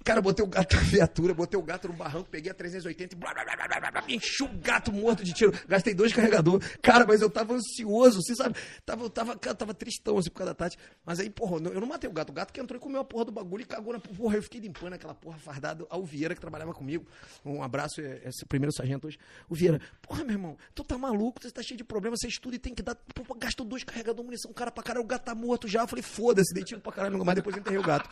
Cara, 0.04 0.20
botei 0.22 0.44
o 0.44 0.48
gato 0.48 0.76
na 0.76 0.82
viatura, 0.82 1.34
botei 1.34 1.60
o 1.60 1.64
gato 1.64 1.88
no 1.88 1.94
barranco, 1.94 2.30
peguei 2.30 2.52
a 2.52 2.56
380 2.56 3.14
e 3.14 3.18
blá, 3.18 3.34
blá, 3.34 3.44
blá, 3.44 3.56
blá, 3.56 3.80
blá, 3.80 3.92
blá, 3.92 4.04
enchi 4.08 4.44
o 4.44 4.48
gato 4.48 4.92
morto 4.92 5.24
de 5.24 5.32
tiro. 5.32 5.54
Gastei 5.68 5.94
dois 5.94 6.12
carregadores. 6.12 6.68
Cara, 6.82 7.06
mas 7.06 7.22
eu 7.22 7.30
tava 7.30 7.54
ansioso, 7.54 8.22
você 8.22 8.36
sabe? 8.36 8.56
Tava, 8.84 9.10
tava, 9.10 9.38
cara, 9.38 9.56
tava 9.56 9.74
tristão 9.74 10.18
assim 10.18 10.30
por 10.30 10.38
causa 10.38 10.54
da 10.54 10.56
Tati. 10.56 10.78
Mas 11.06 11.20
aí, 11.20 11.30
porra, 11.30 11.58
eu 11.70 11.80
não 11.80 11.88
matei 11.88 12.10
o 12.10 12.14
gato. 12.14 12.32
O 12.32 12.34
gato 12.34 12.52
que 12.52 12.60
entrou 12.60 12.80
e 12.80 12.82
comeu 12.82 13.02
a 13.02 13.06
porra 13.06 13.26
do 13.26 13.32
bagulho 13.32 13.62
e 13.62 13.66
cagou 13.66 13.94
na 13.94 14.00
porra. 14.00 14.38
Eu 14.38 14.44
fiquei 14.44 14.60
limpando 14.60 14.94
aquela 14.94 15.14
porra 15.14 15.38
fardada 15.38 15.86
ao 15.90 16.04
Vieira 16.04 16.34
que 16.34 16.42
trabalhava 16.42 16.74
comigo. 16.74 17.06
Um 17.46 17.62
abraço, 17.62 18.02
é, 18.02 18.22
esse 18.26 18.44
primeiro 18.46 18.74
sargento 18.74 19.06
hoje. 19.06 19.20
O 19.48 19.54
Vieira, 19.54 19.80
porra, 20.02 20.24
meu 20.24 20.34
irmão, 20.34 20.58
tu 20.74 20.84
tá 20.84 20.98
maluco, 20.98 21.42
você 21.42 21.52
tá 21.52 21.62
cheio 21.62 21.78
de 21.78 21.84
problema, 21.84 22.16
você 22.18 22.28
estuda 22.28 22.56
e 22.56 22.60
tem 22.60 22.74
que 22.74 22.82
dar. 22.82 22.96
Pô, 22.96 23.36
gastou 23.36 23.66
dois 23.66 23.84
carregadores, 23.84 24.26
munição, 24.26 24.52
cara 24.52 24.72
pra 24.72 24.84
caralho, 24.84 25.06
o 25.06 25.08
gato 25.08 25.26
tá 25.26 25.36
morto 25.36 25.68
já. 25.68 25.82
Eu 25.82 25.88
falei, 25.88 26.02
foda-se, 26.02 26.54
dei 26.54 26.64
tiro 26.64 26.82
pra 26.82 26.92
caralho, 26.92 27.24
mas 27.24 27.36
depois 27.36 27.56
enterrei 27.56 27.78
o 27.78 27.84
gato. 27.84 28.10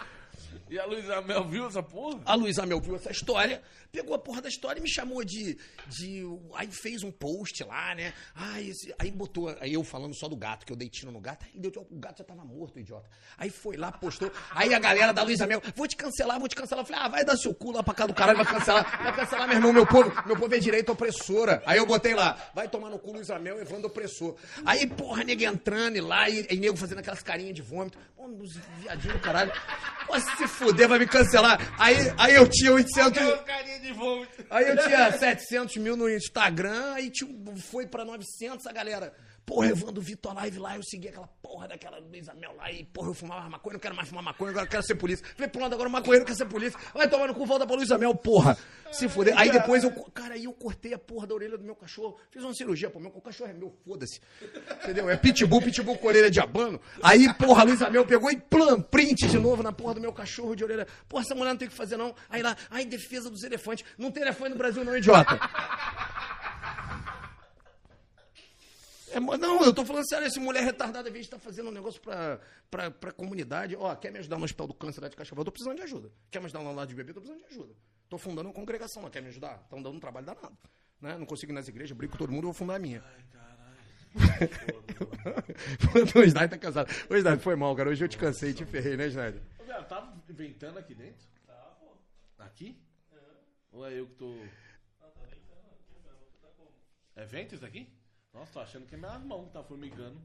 E 0.69 0.77
a 0.77 0.85
Luísa 0.85 1.21
Mel 1.21 1.43
viu 1.47 1.67
essa 1.67 1.81
porra? 1.81 2.21
A 2.25 2.35
Luísa 2.35 2.65
Mel 2.65 2.79
viu 2.79 2.95
essa 2.95 3.11
história, 3.11 3.61
pegou 3.91 4.13
a 4.13 4.19
porra 4.19 4.41
da 4.41 4.49
história 4.49 4.79
e 4.79 4.83
me 4.83 4.89
chamou 4.89 5.23
de. 5.23 5.57
de 5.87 6.23
aí 6.53 6.67
fez 6.71 7.01
um 7.03 7.11
post 7.11 7.63
lá, 7.63 7.95
né? 7.95 8.13
Aí, 8.35 8.69
esse- 8.69 8.93
aí 8.99 9.09
botou. 9.09 9.49
Aí 9.59 9.73
eu 9.73 9.83
falando 9.83 10.13
só 10.13 10.27
do 10.27 10.35
gato, 10.35 10.65
que 10.65 10.71
eu 10.71 10.77
dei 10.77 10.87
tiro 10.87 11.11
no 11.11 11.19
gato. 11.19 11.43
Aí 11.51 11.59
deu, 11.59 11.71
o 11.89 11.95
gato 11.99 12.19
já 12.19 12.23
tava 12.23 12.45
morto, 12.45 12.79
idiota. 12.79 13.09
Aí 13.37 13.49
foi 13.49 13.77
lá, 13.77 13.91
postou. 13.91 14.31
Aí 14.51 14.73
a 14.73 14.79
galera 14.79 15.11
da 15.11 15.23
Luísa 15.23 15.47
Mel, 15.47 15.61
vou 15.75 15.87
te 15.87 15.95
cancelar, 15.95 16.37
vou 16.39 16.47
te 16.47 16.55
cancelar. 16.55 16.83
Eu 16.83 16.87
falei, 16.87 17.01
ah, 17.03 17.07
vai 17.07 17.25
dar 17.25 17.35
seu 17.35 17.53
cu 17.53 17.71
lá 17.71 17.81
pra 17.81 17.93
cá 17.95 18.05
do 18.05 18.13
caralho, 18.13 18.37
vai 18.43 18.45
cancelar. 18.45 19.03
Vai 19.03 19.15
cancelar, 19.15 19.47
meu 19.47 19.57
irmão, 19.57 19.73
meu 19.73 19.87
povo, 19.87 20.11
meu 20.27 20.37
povo 20.37 20.53
é 20.53 20.59
direito 20.59 20.91
opressora. 20.91 21.63
Aí 21.65 21.77
eu 21.79 21.85
botei 21.87 22.13
lá, 22.13 22.37
vai 22.53 22.67
tomar 22.67 22.89
no 22.91 22.99
cu 22.99 23.11
Luísa 23.13 23.39
Mel, 23.39 23.59
Evandro 23.59 23.87
opressor. 23.87 24.35
Aí, 24.65 24.85
porra, 24.85 25.23
nego 25.23 25.41
entrando 25.43 25.95
e 25.95 26.01
lá, 26.01 26.29
e, 26.29 26.45
e 26.51 26.57
nego 26.57 26.77
fazendo 26.77 26.99
aquelas 26.99 27.23
carinhas 27.23 27.55
de 27.55 27.61
vômito. 27.63 27.97
Pô, 28.15 28.25
uns 28.27 28.55
viadinhos 28.79 29.17
do 29.17 29.19
caralho. 29.23 29.51
Pô, 30.05 30.19
se 30.19 30.47
fuder, 30.59 30.87
vai 30.87 30.99
me 30.99 31.07
cancelar. 31.07 31.59
Aí, 31.79 31.95
aí 32.17 32.35
eu 32.35 32.47
tinha 32.47 32.73
800. 32.73 33.41
carinha 33.45 33.79
de 33.79 33.93
vômito. 33.93 34.45
Aí 34.49 34.67
eu 34.69 34.77
tinha 34.77 35.11
700 35.17 35.77
mil 35.77 35.95
no 35.95 36.09
Instagram, 36.09 36.93
aí 36.93 37.09
um- 37.25 37.55
foi 37.57 37.87
pra 37.87 38.03
900 38.05 38.67
a 38.67 38.71
galera. 38.73 39.13
Porra, 39.49 39.69
Evandro 39.69 39.99
Vitor 39.99 40.31
Live 40.35 40.59
lá, 40.59 40.75
eu 40.75 40.83
segui 40.83 41.07
aquela 41.07 41.27
porra 41.41 41.67
daquela 41.67 41.97
Luísa 41.97 42.35
Mel 42.35 42.55
lá 42.55 42.71
e, 42.71 42.83
porra, 42.85 43.09
eu 43.09 43.15
fumava 43.15 43.49
maconha, 43.49 43.73
não 43.73 43.79
quero 43.79 43.95
mais 43.95 44.07
fumar 44.07 44.23
maconha, 44.23 44.51
agora 44.51 44.67
eu 44.67 44.69
quero 44.69 44.83
ser 44.83 44.93
polícia. 44.93 45.25
Falei, 45.35 45.49
pronto, 45.49 45.73
agora 45.73 45.89
o 45.89 45.91
maconheiro 45.91 46.23
quer 46.23 46.35
ser 46.35 46.45
polícia. 46.45 46.79
Vai 46.93 47.09
tomar 47.09 47.25
no 47.25 47.33
cu, 47.33 47.47
volta 47.47 47.65
pra 47.65 47.75
Luísa 47.75 47.97
Mel, 47.97 48.13
porra. 48.13 48.55
Se 48.91 49.09
fuder. 49.09 49.35
Aí 49.35 49.51
depois 49.51 49.83
eu, 49.83 49.91
cara, 50.13 50.35
aí 50.35 50.43
eu 50.43 50.53
cortei 50.53 50.93
a 50.93 50.99
porra 50.99 51.25
da 51.25 51.33
orelha 51.33 51.57
do 51.57 51.63
meu 51.63 51.75
cachorro, 51.75 52.19
fiz 52.29 52.43
uma 52.43 52.53
cirurgia, 52.53 52.91
pô, 52.91 52.99
meu 52.99 53.09
o 53.09 53.21
cachorro 53.21 53.49
é 53.49 53.53
meu, 53.53 53.75
foda-se. 53.83 54.21
Entendeu? 54.83 55.09
É 55.09 55.17
pitbull, 55.17 55.63
pitbull 55.63 55.97
com 55.97 56.07
orelha 56.07 56.29
de 56.29 56.39
abano. 56.39 56.79
Aí, 57.01 57.33
porra, 57.33 57.61
a 57.61 57.65
Luísa 57.65 57.89
Mel 57.89 58.05
pegou 58.05 58.29
e 58.29 58.37
plan, 58.37 58.79
print 58.79 59.27
de 59.27 59.39
novo 59.39 59.63
na 59.63 59.71
porra 59.71 59.95
do 59.95 60.01
meu 60.01 60.13
cachorro 60.13 60.55
de 60.55 60.63
orelha. 60.63 60.87
Porra, 61.07 61.23
essa 61.23 61.33
mulher 61.33 61.49
não 61.49 61.57
tem 61.57 61.67
o 61.67 61.71
que 61.71 61.77
fazer 61.77 61.97
não. 61.97 62.13
Aí 62.29 62.43
lá, 62.43 62.55
ai, 62.69 62.85
defesa 62.85 63.31
dos 63.31 63.43
elefantes. 63.43 63.83
Não 63.97 64.11
tem 64.11 64.21
elefante 64.21 64.51
no 64.51 64.57
Brasil 64.57 64.85
não, 64.85 64.95
idiota. 64.95 65.39
É, 69.11 69.19
não, 69.19 69.63
eu 69.63 69.73
tô 69.73 69.85
falando 69.85 70.07
sério, 70.07 70.27
esse 70.27 70.39
mulher 70.39 70.63
retardada, 70.63 71.07
às 71.07 71.13
vezes, 71.13 71.29
tá 71.29 71.39
fazendo 71.39 71.69
um 71.69 71.71
negócio 71.71 72.01
pra, 72.01 72.39
pra, 72.69 72.91
pra 72.91 73.11
comunidade. 73.11 73.75
Ó, 73.75 73.95
quer 73.95 74.11
me 74.11 74.19
ajudar 74.19 74.37
no 74.37 74.45
hospital 74.45 74.67
do 74.67 74.73
câncer 74.73 75.01
lá 75.01 75.07
de? 75.07 75.15
Eu 75.17 75.45
tô 75.45 75.51
precisando 75.51 75.77
de 75.77 75.83
ajuda. 75.83 76.11
Quer 76.29 76.39
me 76.39 76.45
ajudar 76.45 76.63
no 76.63 76.73
lado 76.73 76.87
de 76.87 76.95
bebê? 76.95 77.11
Eu 77.11 77.15
tô 77.15 77.21
precisando 77.21 77.47
de 77.47 77.53
ajuda. 77.53 77.73
Tô 78.09 78.17
fundando 78.17 78.49
uma 78.49 78.53
congregação 78.53 79.03
lá, 79.03 79.09
quer 79.09 79.21
me 79.21 79.29
ajudar? 79.29 79.61
Estão 79.63 79.81
dando 79.81 79.95
um 79.95 79.99
trabalho 79.99 80.25
danado. 80.25 80.57
Né? 81.01 81.17
Não 81.17 81.25
consigo 81.25 81.51
ir 81.51 81.55
nas 81.55 81.67
igrejas, 81.67 81.95
brigo 81.95 82.11
com 82.11 82.17
todo 82.17 82.31
mundo, 82.31 82.43
eu 82.43 82.47
vou 82.47 82.53
fundar 82.53 82.75
a 82.75 82.79
minha. 82.79 83.03
o 86.15 86.23
Snyder 86.23 86.49
tá 86.49 86.57
cansado. 86.57 86.91
Ô, 87.09 87.15
Snyder, 87.15 87.39
foi 87.39 87.55
mal, 87.55 87.75
cara. 87.75 87.89
Hoje 87.89 88.03
eu 88.03 88.09
te 88.09 88.17
cansei, 88.17 88.53
te 88.53 88.65
ferrei, 88.65 88.97
né, 88.97 89.07
Snyder? 89.07 89.41
Ô, 89.59 89.83
tá 89.83 90.13
inventando 90.27 90.79
aqui 90.79 90.95
dentro? 90.95 91.27
Tá, 91.45 91.53
pô. 91.79 91.95
Aqui? 92.39 92.75
Ou 93.71 93.87
é 93.87 93.99
eu 93.99 94.07
que 94.07 94.15
tô. 94.15 94.29
Não, 94.29 94.49
tá 94.99 95.11
ventando. 95.29 95.61
Tá? 96.41 96.49
É 97.15 97.25
vento 97.25 97.55
isso 97.55 97.65
aqui? 97.65 97.87
Nossa, 98.33 98.51
tô 98.53 98.59
achando 98.59 98.85
que 98.85 98.95
é 98.95 98.97
minha 98.97 99.17
mão 99.19 99.45
que 99.45 99.51
tá 99.53 99.63
formigando. 99.63 100.19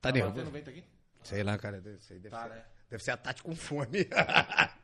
Tá 0.00 0.10
batendo 0.10 0.24
nervoso? 0.34 0.50
vento 0.50 0.70
aqui? 0.70 0.84
Sei 1.22 1.42
lá, 1.42 1.56
cara. 1.58 1.80
Deve, 1.80 1.98
deve, 1.98 2.28
Tá, 2.30 2.42
ser, 2.44 2.48
né? 2.50 2.64
deve 2.90 3.02
ser 3.04 3.10
a 3.10 3.16
Tati 3.16 3.42
com 3.42 3.54
fome. 3.54 4.06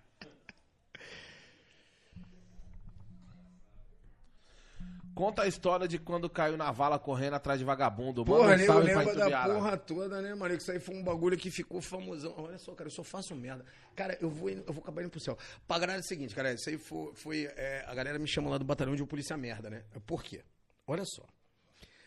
Conta 5.15 5.43
a 5.45 5.47
história 5.49 5.89
de 5.89 5.99
quando 5.99 6.29
caiu 6.29 6.59
na 6.59 6.71
vala 6.71 6.99
correndo 6.99 7.35
atrás 7.35 7.59
de 7.59 7.65
vagabundo. 7.65 8.21
Manda 8.27 8.37
Porra, 8.43 8.55
um 8.55 8.59
eu 8.61 8.79
lembro 8.81 9.15
da 9.17 9.45
porra 9.47 9.77
toda, 9.79 10.21
né, 10.21 10.35
mano? 10.35 10.55
Que 10.55 10.61
isso 10.63 10.71
aí 10.71 10.79
foi 10.79 10.95
um 10.95 11.03
bagulho 11.03 11.39
que 11.39 11.51
ficou 11.51 11.81
famosão. 11.81 12.35
Olha 12.37 12.59
só, 12.59 12.75
cara, 12.75 12.89
eu 12.89 12.93
só 12.93 13.03
faço 13.03 13.35
merda. 13.35 13.65
Cara, 13.95 14.19
eu 14.21 14.29
vou, 14.29 14.51
indo- 14.51 14.63
eu 14.67 14.75
vou 14.75 14.83
acabar 14.83 15.01
indo 15.01 15.11
pro 15.11 15.19
céu. 15.19 15.39
Pra 15.67 15.79
galera 15.79 16.01
é 16.01 16.03
o 16.03 16.05
seguinte, 16.07 16.35
cara, 16.35 16.53
isso 16.53 16.69
aí 16.69 16.77
foi. 16.77 17.15
foi, 17.15 17.45
é, 17.57 17.83
a 17.89 17.95
galera 17.95 18.19
me 18.19 18.29
chama 18.29 18.51
lá 18.51 18.59
do 18.59 18.65
batalhão 18.67 18.95
de 18.95 19.03
polícia 19.07 19.39
merda, 19.39 19.71
né? 19.71 19.85
Por 20.07 20.23
quê? 20.23 20.45
Olha 20.87 21.05
só. 21.07 21.25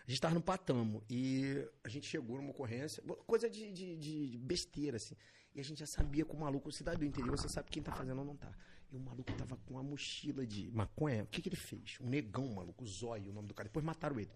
Gente 0.09 0.21
tava 0.21 0.33
no 0.33 0.41
Patamo 0.41 1.03
e 1.07 1.63
a 1.83 1.87
gente 1.87 2.07
chegou 2.07 2.37
numa 2.37 2.49
ocorrência, 2.49 3.03
coisa 3.27 3.47
de, 3.47 3.71
de, 3.71 3.95
de 3.95 4.37
besteira, 4.39 4.97
assim. 4.97 5.15
E 5.53 5.59
a 5.59 5.63
gente 5.63 5.77
já 5.77 5.85
sabia 5.85 6.25
que 6.25 6.31
o 6.33 6.39
maluco, 6.39 6.71
cidade 6.71 6.97
do 6.97 7.05
interior, 7.05 7.37
você 7.37 7.47
sabe 7.47 7.69
quem 7.69 7.83
tá 7.83 7.91
fazendo 7.91 8.17
ou 8.17 8.25
não 8.25 8.35
tá. 8.35 8.51
E 8.91 8.95
o 8.95 8.99
maluco 8.99 9.31
tava 9.33 9.55
com 9.57 9.75
uma 9.75 9.83
mochila 9.83 10.47
de 10.47 10.71
maconha. 10.71 11.25
O 11.25 11.27
que 11.27 11.43
que 11.43 11.49
ele 11.49 11.55
fez? 11.55 11.99
Um 12.01 12.09
negão, 12.09 12.47
maluco, 12.55 12.83
Zóio, 12.87 13.29
o 13.29 13.33
nome 13.33 13.47
do 13.47 13.53
cara. 13.53 13.69
Depois 13.69 13.85
mataram 13.85 14.19
ele. 14.19 14.31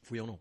Fui 0.00 0.18
eu 0.18 0.26
não. 0.26 0.40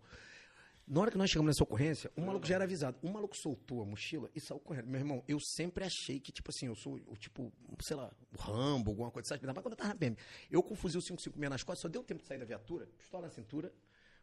Na 0.88 1.02
hora 1.02 1.12
que 1.12 1.20
nós 1.20 1.30
chegamos 1.30 1.50
nessa 1.50 1.64
ocorrência, 1.64 2.12
o 2.18 2.22
maluco 2.22 2.48
já 2.48 2.56
era 2.56 2.64
avisado. 2.64 2.98
O 3.04 3.12
maluco 3.12 3.38
soltou 3.38 3.84
a 3.84 3.86
mochila 3.86 4.28
e 4.34 4.42
saiu 4.42 4.60
correndo. 4.60 4.88
Meu 4.88 5.00
irmão, 5.00 5.24
eu 5.28 5.40
sempre 5.40 5.84
achei 5.84 6.20
que, 6.20 6.32
tipo 6.32 6.50
assim, 6.50 6.66
eu 6.66 6.74
sou, 6.74 7.00
o 7.06 7.16
tipo, 7.16 7.54
sei 7.80 7.96
lá, 7.96 8.12
o 8.36 8.42
Rambo, 8.42 8.90
alguma 8.90 9.12
coisa, 9.12 9.30
sabe? 9.30 9.46
Mais 9.46 9.56
quando 9.60 9.74
eu 9.74 9.78
tava 9.78 9.90
na 9.90 9.96
PM. 9.96 10.18
Eu 10.50 10.64
com 10.64 10.74
fuzil 10.74 11.00
556 11.00 11.48
nas 11.48 11.62
costas, 11.62 11.82
só 11.84 11.88
deu 11.88 12.04
tempo 12.04 12.24
de 12.24 12.28
sair 12.28 12.40
da 12.40 12.46
viatura, 12.46 12.88
pistola 12.98 13.28
na 13.28 13.30
cintura, 13.30 13.72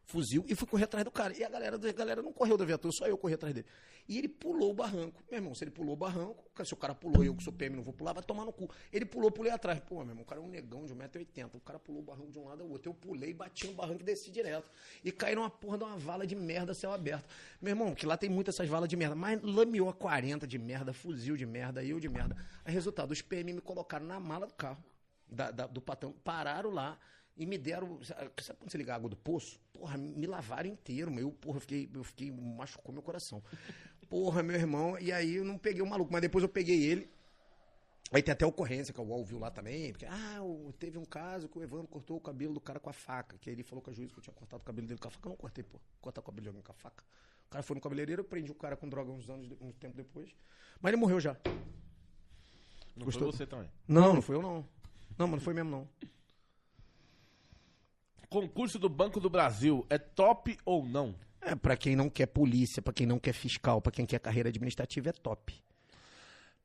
fuzil 0.09 0.43
e 0.47 0.55
fui 0.55 0.67
correr 0.67 0.85
atrás 0.85 1.05
do 1.05 1.11
cara. 1.11 1.37
E 1.37 1.43
a 1.43 1.49
galera, 1.49 1.75
a 1.75 1.91
galera 1.91 2.21
não 2.21 2.33
correu 2.33 2.57
da 2.57 2.65
viatura, 2.65 2.91
só 2.91 3.05
eu 3.05 3.15
corri 3.15 3.35
atrás 3.35 3.53
dele. 3.53 3.67
E 4.07 4.17
ele 4.17 4.27
pulou 4.27 4.71
o 4.71 4.73
barranco. 4.73 5.21
Meu 5.29 5.37
irmão, 5.37 5.53
se 5.53 5.63
ele 5.63 5.69
pulou 5.69 5.93
o 5.93 5.95
barranco, 5.95 6.43
se 6.65 6.73
o 6.73 6.77
cara 6.77 6.95
pulou 6.95 7.23
eu 7.23 7.35
que 7.35 7.43
sou 7.43 7.53
PM 7.53 7.75
não 7.75 7.83
vou 7.83 7.93
pular, 7.93 8.11
vai 8.11 8.23
tomar 8.23 8.43
no 8.43 8.51
cu. 8.51 8.67
Ele 8.91 9.05
pulou, 9.05 9.29
pulei 9.29 9.51
atrás. 9.51 9.79
Pô, 9.81 9.97
meu 9.99 10.09
irmão, 10.09 10.23
o 10.23 10.25
cara 10.25 10.41
é 10.41 10.43
um 10.43 10.47
negão 10.47 10.83
de 10.83 10.95
1,80m. 10.95 11.51
O 11.53 11.59
cara 11.59 11.77
pulou 11.77 12.01
o 12.01 12.03
barranco 12.03 12.31
de 12.31 12.39
um 12.39 12.45
lado 12.45 12.63
ao 12.63 12.69
outro. 12.69 12.89
Eu 12.89 12.93
pulei, 12.95 13.35
bati 13.35 13.67
no 13.67 13.73
barranco 13.73 14.01
e 14.01 14.03
desci 14.03 14.31
direto. 14.31 14.71
E 15.03 15.11
caí 15.11 15.35
numa 15.35 15.49
porra 15.49 15.77
de 15.77 15.83
uma 15.83 15.95
vala 15.97 16.25
de 16.25 16.35
merda, 16.35 16.73
céu 16.73 16.91
aberto. 16.91 17.29
Meu 17.61 17.69
irmão, 17.71 17.93
que 17.93 18.07
lá 18.07 18.17
tem 18.17 18.29
muitas 18.31 18.55
essas 18.55 18.67
valas 18.67 18.89
de 18.89 18.97
merda, 18.97 19.15
mas 19.15 19.39
lameou 19.43 19.87
a 19.89 19.93
40 19.93 20.47
de 20.47 20.57
merda, 20.57 20.91
fuzil 20.91 21.37
de 21.37 21.45
merda, 21.45 21.83
eu 21.83 21.99
de 21.99 22.09
merda. 22.09 22.35
Aí, 22.65 22.73
resultado, 22.73 23.11
os 23.11 23.21
PM 23.21 23.53
me 23.53 23.61
colocaram 23.61 24.07
na 24.07 24.19
mala 24.19 24.47
do 24.47 24.53
carro, 24.55 24.83
da- 25.29 25.51
da- 25.51 25.67
do 25.67 25.79
patão, 25.79 26.11
pararam 26.23 26.71
lá 26.71 26.97
e 27.39 27.45
me 27.45 27.57
deram. 27.57 27.97
Sabe 28.03 28.29
quando 28.59 28.69
você 28.69 28.77
liga 28.77 28.91
a 28.91 28.97
água 28.97 29.09
do 29.09 29.15
poço? 29.15 29.59
Porra, 29.71 29.97
me 29.97 30.27
lavaram 30.27 30.69
inteiro, 30.69 31.09
meu. 31.09 31.31
Porra, 31.31 31.55
eu 31.55 31.61
fiquei, 31.61 31.89
eu 31.93 32.03
fiquei. 32.03 32.29
machucou 32.31 32.93
meu 32.93 33.01
coração. 33.01 33.41
Porra, 34.09 34.43
meu 34.43 34.57
irmão. 34.57 34.99
E 34.99 35.11
aí 35.11 35.35
eu 35.35 35.45
não 35.45 35.57
peguei 35.57 35.81
o 35.81 35.87
maluco, 35.87 36.11
mas 36.11 36.21
depois 36.21 36.43
eu 36.43 36.49
peguei 36.49 36.83
ele. 36.83 37.09
Aí 38.11 38.21
tem 38.21 38.33
até 38.33 38.45
ocorrência 38.45 38.93
que 38.93 38.99
o 38.99 39.03
UOL 39.03 39.23
viu 39.23 39.37
lá 39.37 39.51
também, 39.51 39.91
porque, 39.91 40.05
ah, 40.05 40.39
teve 40.79 40.97
um 40.97 41.05
caso 41.05 41.47
que 41.47 41.59
o 41.59 41.63
Evandro 41.63 41.87
cortou 41.87 42.17
o 42.17 42.19
cabelo 42.19 42.55
do 42.55 42.59
cara 42.59 42.79
com 42.79 42.89
a 42.89 42.93
faca, 42.93 43.37
que 43.37 43.51
aí 43.51 43.55
ele 43.55 43.61
falou 43.61 43.83
com 43.83 43.91
a 43.91 43.93
juiz 43.93 44.11
que 44.11 44.17
eu 44.17 44.23
tinha 44.23 44.33
cortado 44.33 44.63
o 44.63 44.65
cabelo 44.65 44.87
dele 44.87 44.99
com 44.99 45.07
a 45.07 45.11
faca. 45.11 45.27
Eu 45.27 45.29
não 45.29 45.37
cortei, 45.37 45.63
pô. 45.63 45.79
Cortar 46.01 46.21
o 46.21 46.23
cabelo 46.23 46.41
de 46.41 46.47
alguém 46.49 46.63
com 46.63 46.71
a 46.71 46.75
faca. 46.75 47.03
O 47.45 47.49
cara 47.51 47.63
foi 47.63 47.75
no 47.75 47.81
cabeleireiro, 47.81 48.21
eu 48.21 48.25
prendi 48.25 48.51
o 48.51 48.55
cara 48.55 48.75
com 48.75 48.89
droga 48.89 49.11
uns 49.11 49.29
anos, 49.29 49.51
um 49.61 49.71
tempo 49.71 49.95
depois. 49.95 50.31
Mas 50.81 50.91
ele 50.91 50.99
morreu 50.99 51.19
já. 51.19 51.37
Não 52.95 53.05
Gostou? 53.05 53.29
foi 53.29 53.37
você 53.37 53.45
também. 53.45 53.69
Não, 53.87 54.15
não 54.15 54.21
foi 54.23 54.35
eu 54.35 54.41
não. 54.41 54.67
Não, 55.17 55.27
mas 55.27 55.31
não 55.31 55.39
foi 55.39 55.53
mesmo 55.53 55.69
não. 55.69 55.87
Concurso 58.29 58.77
do 58.77 58.87
Banco 58.89 59.19
do 59.19 59.29
Brasil 59.29 59.85
é 59.89 59.97
top 59.97 60.57
ou 60.63 60.85
não? 60.85 61.15
É, 61.41 61.55
pra 61.55 61.75
quem 61.75 61.95
não 61.95 62.09
quer 62.09 62.27
polícia, 62.27 62.81
pra 62.81 62.93
quem 62.93 63.07
não 63.07 63.17
quer 63.17 63.33
fiscal, 63.33 63.81
pra 63.81 63.91
quem 63.91 64.05
quer 64.05 64.19
carreira 64.19 64.49
administrativa, 64.49 65.09
é 65.09 65.13
top. 65.13 65.53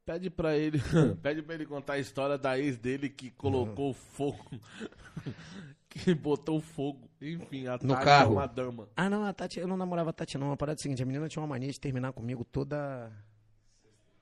Pede 0.04 0.28
pra 0.28 0.54
ele, 0.56 0.78
pede 1.22 1.42
pra 1.42 1.54
ele 1.54 1.64
contar 1.64 1.94
a 1.94 1.98
história 1.98 2.36
da 2.36 2.58
ex 2.58 2.76
dele 2.76 3.08
que 3.08 3.30
colocou 3.30 3.94
fogo, 3.94 4.44
que 5.88 6.14
botou 6.14 6.60
fogo, 6.60 7.08
enfim, 7.20 7.66
a 7.66 7.78
No 7.82 7.94
Tati 7.94 8.04
carro. 8.04 8.32
é 8.32 8.36
uma 8.36 8.46
dama. 8.46 8.88
Ah, 8.94 9.08
não, 9.08 9.24
a 9.24 9.32
Tati, 9.32 9.58
eu 9.60 9.66
não 9.66 9.78
namorava 9.78 10.10
a 10.10 10.12
Tati, 10.12 10.36
não. 10.36 10.52
A 10.52 10.56
parada 10.58 10.76
é 10.76 10.80
a 10.80 10.82
seguinte, 10.82 11.02
a 11.02 11.06
menina 11.06 11.26
tinha 11.28 11.40
uma 11.40 11.48
mania 11.48 11.70
de 11.72 11.80
terminar 11.80 12.12
comigo 12.12 12.44
toda. 12.44 13.10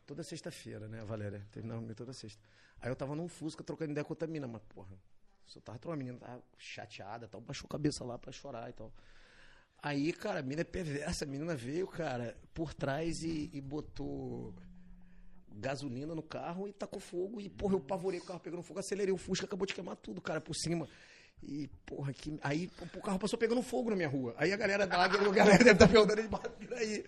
Toda 0.06 0.22
sexta-feira, 0.22 0.86
né, 0.86 1.02
Valéria? 1.04 1.44
Terminava 1.50 1.80
comigo 1.80 1.96
toda 1.96 2.12
sexta. 2.12 2.40
Aí 2.80 2.88
eu 2.90 2.94
tava 2.94 3.16
num 3.16 3.26
Fusca 3.26 3.64
trocando 3.64 3.90
ideia 3.90 4.04
com 4.04 4.12
outra 4.12 4.28
menina, 4.28 4.46
mas, 4.46 4.62
porra, 4.68 4.90
só 5.46 5.60
tava 5.60 5.78
trocando, 5.78 6.00
a 6.00 6.04
menina 6.04 6.18
tava 6.18 6.42
chateada 6.58 7.28
tal, 7.28 7.40
baixou 7.40 7.66
a 7.66 7.70
cabeça 7.70 8.04
lá 8.04 8.18
pra 8.18 8.32
chorar 8.32 8.70
e 8.70 8.72
tal. 8.72 8.92
Aí, 9.82 10.12
cara, 10.12 10.38
a 10.38 10.42
menina 10.42 10.60
é 10.60 10.64
perversa, 10.64 11.24
a 11.24 11.28
menina 11.28 11.56
veio, 11.56 11.86
cara, 11.88 12.36
por 12.54 12.72
trás 12.72 13.20
e, 13.22 13.50
e 13.52 13.60
botou 13.60 14.54
gasolina 15.54 16.14
no 16.14 16.22
carro 16.22 16.68
e 16.68 16.72
tacou 16.72 17.00
fogo. 17.00 17.40
E, 17.40 17.48
porra, 17.48 17.74
eu 17.74 17.80
pavorei 17.80 18.20
o 18.20 18.24
carro 18.24 18.40
pegando 18.40 18.62
fogo, 18.62 18.78
acelerei 18.78 19.12
o 19.12 19.18
Fusca, 19.18 19.44
acabou 19.44 19.66
de 19.66 19.74
queimar 19.74 19.96
tudo, 19.96 20.20
cara, 20.20 20.40
por 20.40 20.54
cima. 20.54 20.88
E, 21.42 21.68
porra, 21.84 22.12
que. 22.12 22.38
Aí 22.42 22.70
o 22.80 23.00
carro 23.00 23.18
passou 23.18 23.38
pegando 23.38 23.60
fogo 23.62 23.90
na 23.90 23.96
minha 23.96 24.08
rua. 24.08 24.34
Aí 24.38 24.52
a 24.52 24.56
galera 24.56 24.86
da 24.86 25.02
Águia, 25.02 25.20
a 25.20 25.32
galera 25.32 25.58
deve 25.58 25.72
estar 25.72 25.88
perguntando 25.88 26.22
de 26.22 26.28
bater 26.28 26.72
aí. 26.74 27.04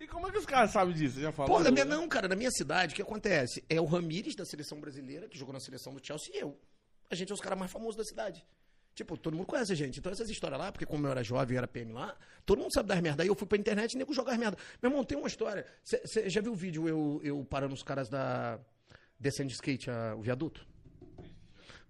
E 0.00 0.06
como 0.06 0.26
é 0.26 0.32
que 0.32 0.38
os 0.38 0.46
caras 0.46 0.72
sabem 0.72 0.94
disso? 0.94 1.16
Você 1.16 1.22
já 1.22 1.32
falou? 1.32 1.56
Pô, 1.56 1.62
na 1.62 1.70
minha, 1.70 1.84
não, 1.84 2.08
cara, 2.08 2.28
na 2.28 2.36
minha 2.36 2.50
cidade, 2.50 2.92
o 2.92 2.96
que 2.96 3.02
acontece? 3.02 3.64
É 3.68 3.80
o 3.80 3.84
Ramires 3.84 4.34
da 4.34 4.44
seleção 4.44 4.80
brasileira, 4.80 5.28
que 5.28 5.38
jogou 5.38 5.52
na 5.52 5.60
seleção 5.60 5.94
do 5.94 6.04
Chelsea, 6.04 6.34
e 6.34 6.38
eu. 6.40 6.58
A 7.10 7.14
gente 7.14 7.30
é 7.30 7.34
os 7.34 7.40
caras 7.40 7.58
mais 7.58 7.70
famosos 7.70 7.96
da 7.96 8.04
cidade. 8.04 8.46
Tipo, 8.94 9.16
todo 9.16 9.34
mundo 9.36 9.46
conhece 9.46 9.72
a 9.72 9.76
gente. 9.76 9.98
Então 9.98 10.10
essas 10.12 10.28
histórias 10.30 10.58
lá, 10.58 10.70
porque 10.72 10.84
como 10.86 11.06
eu 11.06 11.10
era 11.10 11.22
jovem 11.22 11.54
e 11.54 11.58
era 11.58 11.66
PM 11.68 11.92
lá, 11.92 12.16
todo 12.46 12.58
mundo 12.60 12.72
sabe 12.72 12.88
das 12.88 13.00
merda. 13.00 13.22
Aí 13.22 13.28
eu 13.28 13.34
fui 13.34 13.46
pra 13.46 13.56
internet 13.58 13.92
e 13.94 13.98
nego 13.98 14.12
jogar 14.12 14.32
as 14.32 14.38
merda. 14.38 14.56
Meu 14.82 14.90
irmão, 14.90 15.04
tem 15.04 15.16
uma 15.18 15.28
história. 15.28 15.64
Você 15.84 16.28
já 16.28 16.40
viu 16.40 16.52
o 16.52 16.56
vídeo 16.56 16.88
eu, 16.88 17.20
eu 17.22 17.44
parando 17.44 17.74
os 17.74 17.82
caras 17.82 18.08
da. 18.08 18.58
descendo 19.18 19.48
de 19.48 19.54
skate 19.54 19.90
a- 19.90 20.14
o 20.16 20.22
viaduto? 20.22 20.66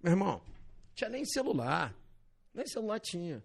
Meu 0.02 0.12
irmão, 0.12 0.40
tinha 0.94 1.10
nem 1.10 1.24
celular. 1.24 1.94
Nem 2.54 2.66
celular 2.66 2.98
tinha. 3.00 3.42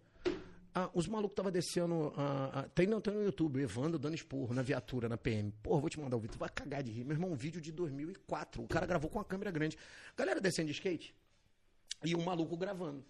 Ah, 0.74 0.90
os 0.94 1.08
malucos 1.08 1.32
estavam 1.34 1.52
descendo. 1.52 2.14
ah, 2.18 2.52
ah, 2.54 2.64
tem, 2.76 2.86
não, 2.86 3.00
tem 3.00 3.14
no 3.14 3.24
YouTube, 3.24 3.62
Evandro 3.62 3.98
dando 3.98 4.16
esporro 4.16 4.54
na 4.54 4.62
viatura, 4.62 5.08
na 5.08 5.18
PM. 5.18 5.52
Porra, 5.64 5.80
vou 5.80 5.90
te 5.90 6.00
mandar 6.00 6.18
o 6.18 6.20
vídeo. 6.20 6.34
Tu 6.34 6.40
vai 6.40 6.50
cagar 6.50 6.84
de 6.84 6.92
rir. 6.92 7.06
Meu 7.06 7.16
irmão, 7.16 7.32
um 7.32 7.36
vídeo 7.36 7.62
de 7.62 7.72
2004. 7.72 8.62
O 8.62 8.68
cara 8.68 8.86
gravou 8.86 9.10
com 9.10 9.18
uma 9.18 9.24
câmera 9.26 9.50
grande. 9.52 9.78
Galera 10.18 10.42
descendo 10.42 10.68
de 10.68 10.74
skate. 10.74 11.16
E 12.04 12.16
um 12.16 12.24
maluco 12.24 12.56
gravando. 12.58 13.04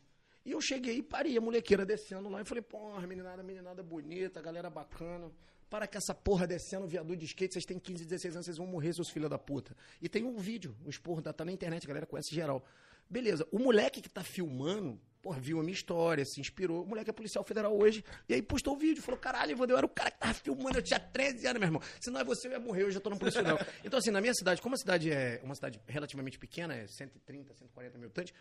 E 0.46 0.52
eu 0.52 0.62
cheguei 0.62 0.98
e 0.98 1.04
parei, 1.04 1.38
a 1.38 1.42
molequeira 1.42 1.86
descendo 1.86 2.30
lá. 2.30 2.42
E 2.42 2.46
falei, 2.46 2.62
porra, 2.62 3.06
meninada, 3.08 3.42
meninada 3.42 3.82
bonita, 3.82 4.42
galera 4.42 4.70
bacana. 4.70 5.32
Para 5.70 5.88
que 5.88 5.98
essa 5.98 6.14
porra 6.14 6.46
descendo 6.46 6.86
o 6.86 6.88
viaduto 6.88 7.18
de 7.18 7.26
skate, 7.26 7.54
vocês 7.54 7.66
têm 7.66 7.80
15, 7.80 8.06
16 8.06 8.36
anos, 8.36 8.46
vocês 8.46 8.58
vão 8.58 8.68
morrer, 8.68 8.94
seus 8.94 9.10
filhos 9.10 9.30
da 9.30 9.40
puta. 9.40 9.76
E 10.00 10.08
tem 10.08 10.24
um 10.24 10.38
vídeo, 10.38 10.76
o 10.86 10.90
esporro 10.90 11.22
tá 11.22 11.44
na 11.44 11.52
internet, 11.52 11.84
a 11.84 11.88
galera 11.88 12.06
conhece 12.06 12.34
geral. 12.34 12.64
Beleza, 13.10 13.48
o 13.52 13.60
moleque 13.60 14.02
que 14.02 14.10
tá 14.10 14.24
filmando, 14.24 15.00
porra, 15.22 15.40
viu 15.40 15.60
a 15.60 15.64
minha 15.64 15.74
história, 15.74 16.24
se 16.24 16.40
inspirou. 16.40 16.84
O 16.84 16.88
moleque 16.88 17.10
é 17.10 17.14
policial 17.14 17.44
federal 17.44 17.76
hoje. 17.76 18.04
E 18.30 18.34
aí 18.36 18.42
postou 18.42 18.76
o 18.76 18.78
vídeo, 18.78 19.02
falou: 19.02 19.20
caralho, 19.20 19.58
eu 19.58 19.78
era 19.78 19.86
o 19.86 19.90
cara 19.90 20.12
que 20.12 20.20
tava 20.20 20.34
filmando, 20.34 20.78
eu 20.78 20.84
tinha 20.84 21.00
13 21.00 21.48
anos, 21.48 21.60
meu 21.60 21.68
irmão. 21.68 21.82
Se 22.00 22.12
não 22.12 22.20
é 22.20 22.24
você, 22.24 22.48
eu 22.48 22.52
ia 22.52 22.60
morrer, 22.60 22.84
eu 22.84 22.92
já 22.92 23.00
tô 23.00 23.10
no 23.10 23.18
polícia 23.18 23.42
federal. 23.42 23.60
Então, 23.84 24.00
assim, 24.00 24.12
na 24.12 24.22
minha 24.22 24.34
cidade, 24.34 24.62
como 24.62 24.76
a 24.76 24.78
cidade 24.78 25.12
é 25.12 25.40
uma 25.44 25.56
cidade 25.56 25.80
relativamente 25.88 26.38
pequena, 26.40 26.76
é 26.76 26.88
130, 26.88 27.54
140 27.54 27.98
mil 27.98 28.06
habitantes, 28.06 28.34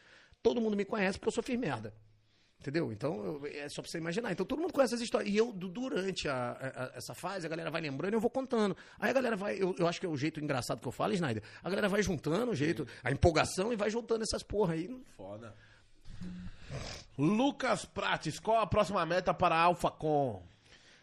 todo 0.45 0.61
mundo 0.61 0.77
me 0.77 0.85
conhece 0.85 1.19
porque 1.19 1.29
eu 1.29 1.33
sou 1.33 1.43
fiz 1.43 1.59
merda. 1.59 1.93
Entendeu? 2.61 2.91
Então, 2.93 3.23
eu- 3.25 3.47
é 3.47 3.69
só 3.69 3.83
pra 3.83 3.91
você 3.91 3.99
imaginar. 3.99 4.33
Então, 4.33 4.47
todo 4.47 4.59
mundo 4.61 4.73
conhece 4.73 4.95
essa 4.95 5.03
história. 5.05 5.29
E 5.29 5.37
eu, 5.37 5.53
du- 5.53 5.69
durante 5.69 6.29
a- 6.29 6.53
a- 6.53 6.85
a- 6.85 6.93
essa 6.95 7.13
fase, 7.15 7.45
a 7.45 7.49
galera 7.49 7.71
vai 7.71 7.81
lembrando 7.83 8.15
e 8.15 8.17
eu 8.17 8.21
vou 8.21 8.31
contando. 8.31 8.75
Aí 8.99 9.11
a 9.11 9.13
galera 9.13 9.37
vai, 9.37 9.61
eu, 9.61 9.75
eu 9.79 9.87
acho 9.87 10.01
que 10.01 10.07
é 10.07 10.09
o 10.09 10.17
jeito 10.17 10.41
engraçado 10.41 10.81
que 10.81 10.87
eu 10.89 10.93
falo, 10.93 11.13
Snyder. 11.13 11.43
A 11.63 11.69
galera 11.69 11.89
vai 11.91 12.03
juntando 12.03 12.53
o 12.53 12.55
jeito, 12.55 12.87
a 13.03 13.11
empolgação 13.11 13.71
e 13.73 13.77
vai 13.77 13.91
juntando 13.91 14.23
essas 14.23 14.43
porra 14.43 14.75
aí. 14.75 14.89
Foda. 15.17 15.55
Lucas 17.19 17.85
Prates, 17.85 18.39
qual 18.41 18.59
a 18.61 18.67
próxima 18.67 19.05
meta 19.07 19.33
para 19.35 19.55
a 19.55 19.61
AlphaCon? 19.63 20.43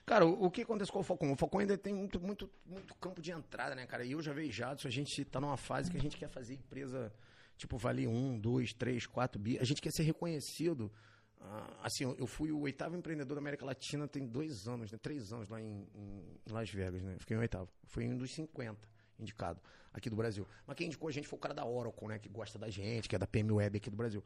Cara, 0.05 0.25
o, 0.25 0.45
o 0.45 0.51
que 0.51 0.63
acontece 0.63 0.91
com 0.91 0.99
o 0.99 1.03
Falcon? 1.03 1.31
O 1.31 1.35
Falcon 1.37 1.59
ainda 1.59 1.77
tem 1.77 1.93
muito, 1.93 2.19
muito, 2.19 2.49
muito 2.65 2.93
campo 2.95 3.21
de 3.21 3.31
entrada, 3.31 3.75
né, 3.75 3.85
cara? 3.85 4.03
E 4.03 4.11
eu 4.11 4.21
já 4.21 4.33
vejo 4.33 4.51
Jadson, 4.51 4.87
a 4.87 4.91
gente 4.91 5.23
tá 5.25 5.39
numa 5.39 5.55
fase 5.57 5.89
que 5.89 5.97
a 5.97 6.01
gente 6.01 6.17
quer 6.17 6.27
fazer 6.27 6.55
empresa, 6.55 7.13
tipo, 7.61 7.77
valer 7.77 8.07
um, 8.07 8.38
dois, 8.40 8.73
três, 8.73 9.06
quatro 9.07 9.40
bi. 9.40 9.57
A 9.59 9.64
gente 9.64 9.81
quer 9.81 9.91
ser 9.91 10.03
reconhecido. 10.03 10.91
ah, 11.43 11.80
assim, 11.83 12.03
eu- 12.03 12.15
eu 12.19 12.27
fui 12.27 12.51
o 12.51 12.59
oitavo 12.59 12.95
empreendedor 12.95 13.33
da 13.35 13.41
América 13.41 13.65
Latina 13.65 14.07
tem 14.07 14.27
dois 14.27 14.67
anos, 14.67 14.91
né? 14.91 14.98
Três 15.01 15.31
anos 15.33 15.49
lá 15.49 15.59
em, 15.59 15.88
em 15.95 16.23
Las 16.51 16.69
Vegas, 16.69 17.01
né? 17.01 17.15
Fiquei 17.19 17.35
em 17.35 17.40
oitavo. 17.40 17.67
Fui 17.85 18.07
um 18.07 18.15
dos 18.15 18.31
50 18.31 18.77
indicado 19.19 19.59
aqui 19.91 20.07
do 20.09 20.15
Brasil. 20.15 20.48
Mas 20.67 20.75
quem 20.77 20.85
indicou 20.88 21.09
a 21.09 21.11
gente 21.11 21.27
foi 21.27 21.38
o 21.38 21.40
cara 21.40 21.53
da 21.56 21.65
Oracle, 21.65 22.07
né? 22.09 22.19
Que 22.19 22.30
gosta 22.30 22.59
da 22.59 22.69
gente, 22.69 23.09
que 23.09 23.15
é 23.15 23.19
da 23.19 23.25
PM 23.25 23.51
Web 23.53 23.77
aqui 23.77 23.90
do 23.90 23.95
Brasil. 23.98 24.23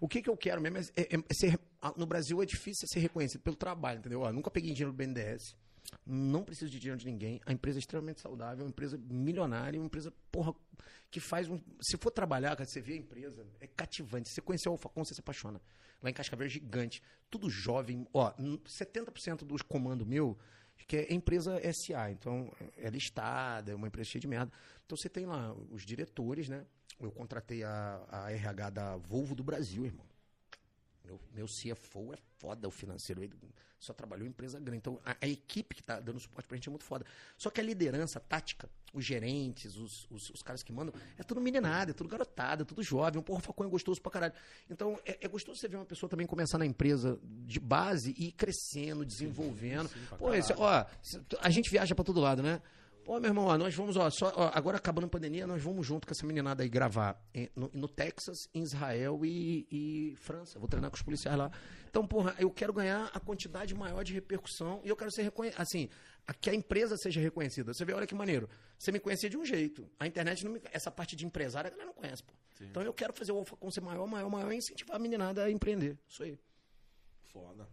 O 0.00 0.08
que, 0.08 0.22
que 0.22 0.30
eu 0.30 0.36
quero 0.38 0.60
mesmo 0.60 0.78
é, 0.96 1.02
é- 1.02 1.16
é 1.18 1.34
ser. 1.34 1.60
ah, 1.82 1.92
No 1.98 2.06
Brasil 2.06 2.42
é 2.42 2.46
difícil 2.46 2.88
ser 2.88 3.00
reconhecido 3.00 3.42
pelo 3.42 3.56
trabalho, 3.56 3.98
entendeu? 3.98 4.20
Ó, 4.22 4.32
nunca 4.32 4.50
peguei 4.50 4.72
dinheiro 4.72 4.90
do 4.92 4.96
BNDES. 4.96 5.54
Não 6.06 6.42
preciso 6.44 6.70
de 6.70 6.78
dinheiro 6.78 6.98
de 7.00 7.06
ninguém. 7.06 7.40
A 7.46 7.52
empresa 7.52 7.78
é 7.78 7.80
extremamente 7.80 8.20
saudável, 8.20 8.64
uma 8.64 8.70
empresa 8.70 8.98
milionária, 8.98 9.78
uma 9.78 9.86
empresa, 9.86 10.12
porra, 10.30 10.54
que 11.10 11.20
faz 11.20 11.48
um. 11.48 11.58
Se 11.80 11.96
for 11.96 12.10
trabalhar, 12.10 12.56
cara, 12.56 12.68
você 12.68 12.80
vê 12.80 12.94
a 12.94 12.96
empresa, 12.96 13.46
é 13.60 13.66
cativante. 13.66 14.28
Você 14.28 14.40
conhecer 14.40 14.68
o 14.68 14.72
Alfacom, 14.72 15.04
você 15.04 15.14
se 15.14 15.20
apaixona. 15.20 15.60
Lá 16.02 16.10
em 16.10 16.12
Cascavel 16.12 16.46
é 16.46 16.50
gigante. 16.50 17.02
Tudo 17.30 17.48
jovem. 17.48 18.06
Ó, 18.12 18.32
n- 18.38 18.58
70% 18.66 19.44
dos 19.44 19.62
comandos 19.62 20.06
meu, 20.06 20.36
que 20.86 20.96
é 20.96 21.14
empresa 21.14 21.58
SA. 21.72 22.10
Então, 22.10 22.52
é 22.76 22.90
listada, 22.90 23.72
é 23.72 23.74
uma 23.74 23.86
empresa 23.86 24.10
cheia 24.10 24.20
de 24.20 24.28
merda. 24.28 24.52
Então, 24.84 24.96
você 24.98 25.08
tem 25.08 25.24
lá 25.24 25.54
os 25.70 25.84
diretores, 25.84 26.48
né? 26.48 26.66
Eu 27.00 27.10
contratei 27.10 27.62
a, 27.64 28.04
a 28.08 28.30
RH 28.32 28.70
da 28.70 28.96
Volvo 28.96 29.34
do 29.34 29.42
Brasil, 29.42 29.84
irmão. 29.86 30.04
Meu, 31.04 31.20
meu 31.34 31.46
CFO 31.46 32.14
é 32.14 32.16
foda, 32.38 32.66
o 32.66 32.70
financeiro. 32.70 33.22
Ele 33.22 33.34
só 33.78 33.92
trabalhou 33.92 34.26
em 34.26 34.30
empresa 34.30 34.58
grande. 34.58 34.78
Então, 34.78 34.98
a, 35.04 35.16
a 35.20 35.28
equipe 35.28 35.74
que 35.74 35.82
tá 35.82 36.00
dando 36.00 36.18
suporte 36.18 36.48
pra 36.48 36.56
gente 36.56 36.68
é 36.68 36.70
muito 36.70 36.84
foda. 36.84 37.04
Só 37.36 37.50
que 37.50 37.60
a 37.60 37.64
liderança, 37.64 38.18
a 38.18 38.22
tática, 38.22 38.68
os 38.92 39.04
gerentes, 39.04 39.76
os, 39.76 40.10
os, 40.10 40.30
os 40.30 40.42
caras 40.42 40.62
que 40.62 40.72
mandam, 40.72 40.94
é 41.18 41.22
tudo 41.22 41.40
meninada, 41.40 41.90
é 41.90 41.94
tudo 41.94 42.08
garotada, 42.08 42.62
é 42.62 42.64
tudo 42.64 42.82
jovem. 42.82 43.20
Um 43.20 43.22
porra, 43.22 43.40
facão 43.40 43.66
é 43.66 43.68
gostoso 43.68 44.00
pra 44.00 44.10
caralho. 44.10 44.32
Então, 44.70 44.98
é, 45.04 45.18
é 45.20 45.28
gostoso 45.28 45.60
você 45.60 45.68
ver 45.68 45.76
uma 45.76 45.84
pessoa 45.84 46.08
também 46.08 46.26
começar 46.26 46.56
na 46.56 46.64
empresa 46.64 47.18
de 47.22 47.60
base 47.60 48.14
e 48.16 48.28
ir 48.28 48.32
crescendo, 48.32 49.04
desenvolvendo. 49.04 49.90
Pô, 50.18 50.32
esse, 50.32 50.54
ó, 50.54 50.86
a 51.40 51.50
gente 51.50 51.70
viaja 51.70 51.94
pra 51.94 52.04
todo 52.04 52.20
lado, 52.20 52.42
né? 52.42 52.62
Pô, 53.04 53.20
meu 53.20 53.28
irmão, 53.28 53.44
ó, 53.46 53.58
nós 53.58 53.74
vamos, 53.74 53.96
ó, 53.98 54.08
só, 54.08 54.32
ó, 54.34 54.50
agora 54.54 54.78
acabando 54.78 55.04
a 55.04 55.08
pandemia, 55.10 55.46
nós 55.46 55.62
vamos 55.62 55.86
junto 55.86 56.06
com 56.06 56.12
essa 56.12 56.26
meninada 56.26 56.62
aí 56.62 56.68
gravar 56.70 57.22
em- 57.34 57.50
no, 57.54 57.70
no 57.74 57.86
Texas, 57.86 58.48
em 58.54 58.62
Israel 58.62 59.20
e, 59.26 59.66
e 59.70 60.16
França. 60.16 60.58
Vou 60.58 60.66
treinar 60.66 60.90
com 60.90 60.96
os 60.96 61.02
policiais 61.02 61.36
lá. 61.36 61.50
Então, 61.88 62.06
porra, 62.06 62.34
eu 62.38 62.50
quero 62.50 62.72
ganhar 62.72 63.10
a 63.12 63.20
quantidade 63.20 63.74
maior 63.74 64.02
de 64.02 64.14
repercussão 64.14 64.80
e 64.82 64.88
eu 64.88 64.96
quero 64.96 65.12
ser 65.12 65.22
reconhecido, 65.22 65.60
assim, 65.60 65.88
a- 66.26 66.32
que 66.32 66.48
a 66.48 66.54
empresa 66.54 66.96
seja 66.96 67.20
reconhecida. 67.20 67.74
Você 67.74 67.84
vê, 67.84 67.92
olha 67.92 68.06
que 68.06 68.14
maneiro. 68.14 68.48
Você 68.78 68.90
me 68.90 68.98
conhecia 68.98 69.28
de 69.28 69.36
um 69.36 69.44
jeito. 69.44 69.86
A 70.00 70.06
internet, 70.06 70.42
não 70.42 70.52
me- 70.52 70.62
essa 70.72 70.90
parte 70.90 71.14
de 71.14 71.26
empresário, 71.26 71.68
a 71.68 71.70
galera 71.70 71.88
não 71.88 71.94
conhece, 71.94 72.22
pô. 72.22 72.32
Então 72.70 72.82
eu 72.82 72.94
quero 72.94 73.12
fazer 73.12 73.32
o 73.32 73.36
Alfacom 73.36 73.70
ser 73.70 73.82
maior, 73.82 74.06
maior, 74.06 74.30
maior 74.30 74.50
e 74.50 74.56
incentivar 74.56 74.96
a 74.96 74.98
meninada 74.98 75.44
a 75.44 75.50
empreender. 75.50 75.98
Isso 76.08 76.22
aí. 76.22 76.38
Foda. 77.32 77.68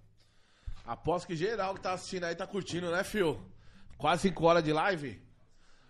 Aposto 0.85 1.27
que 1.27 1.35
geral 1.37 1.73
que 1.75 1.81
tá 1.81 1.93
assistindo 1.93 2.25
aí 2.25 2.35
tá 2.35 2.45
curtindo, 2.45 2.91
né, 2.91 3.01
Fio? 3.03 3.39
Quase 4.01 4.23
5 4.29 4.43
horas 4.43 4.63
de 4.63 4.73
live. 4.73 5.21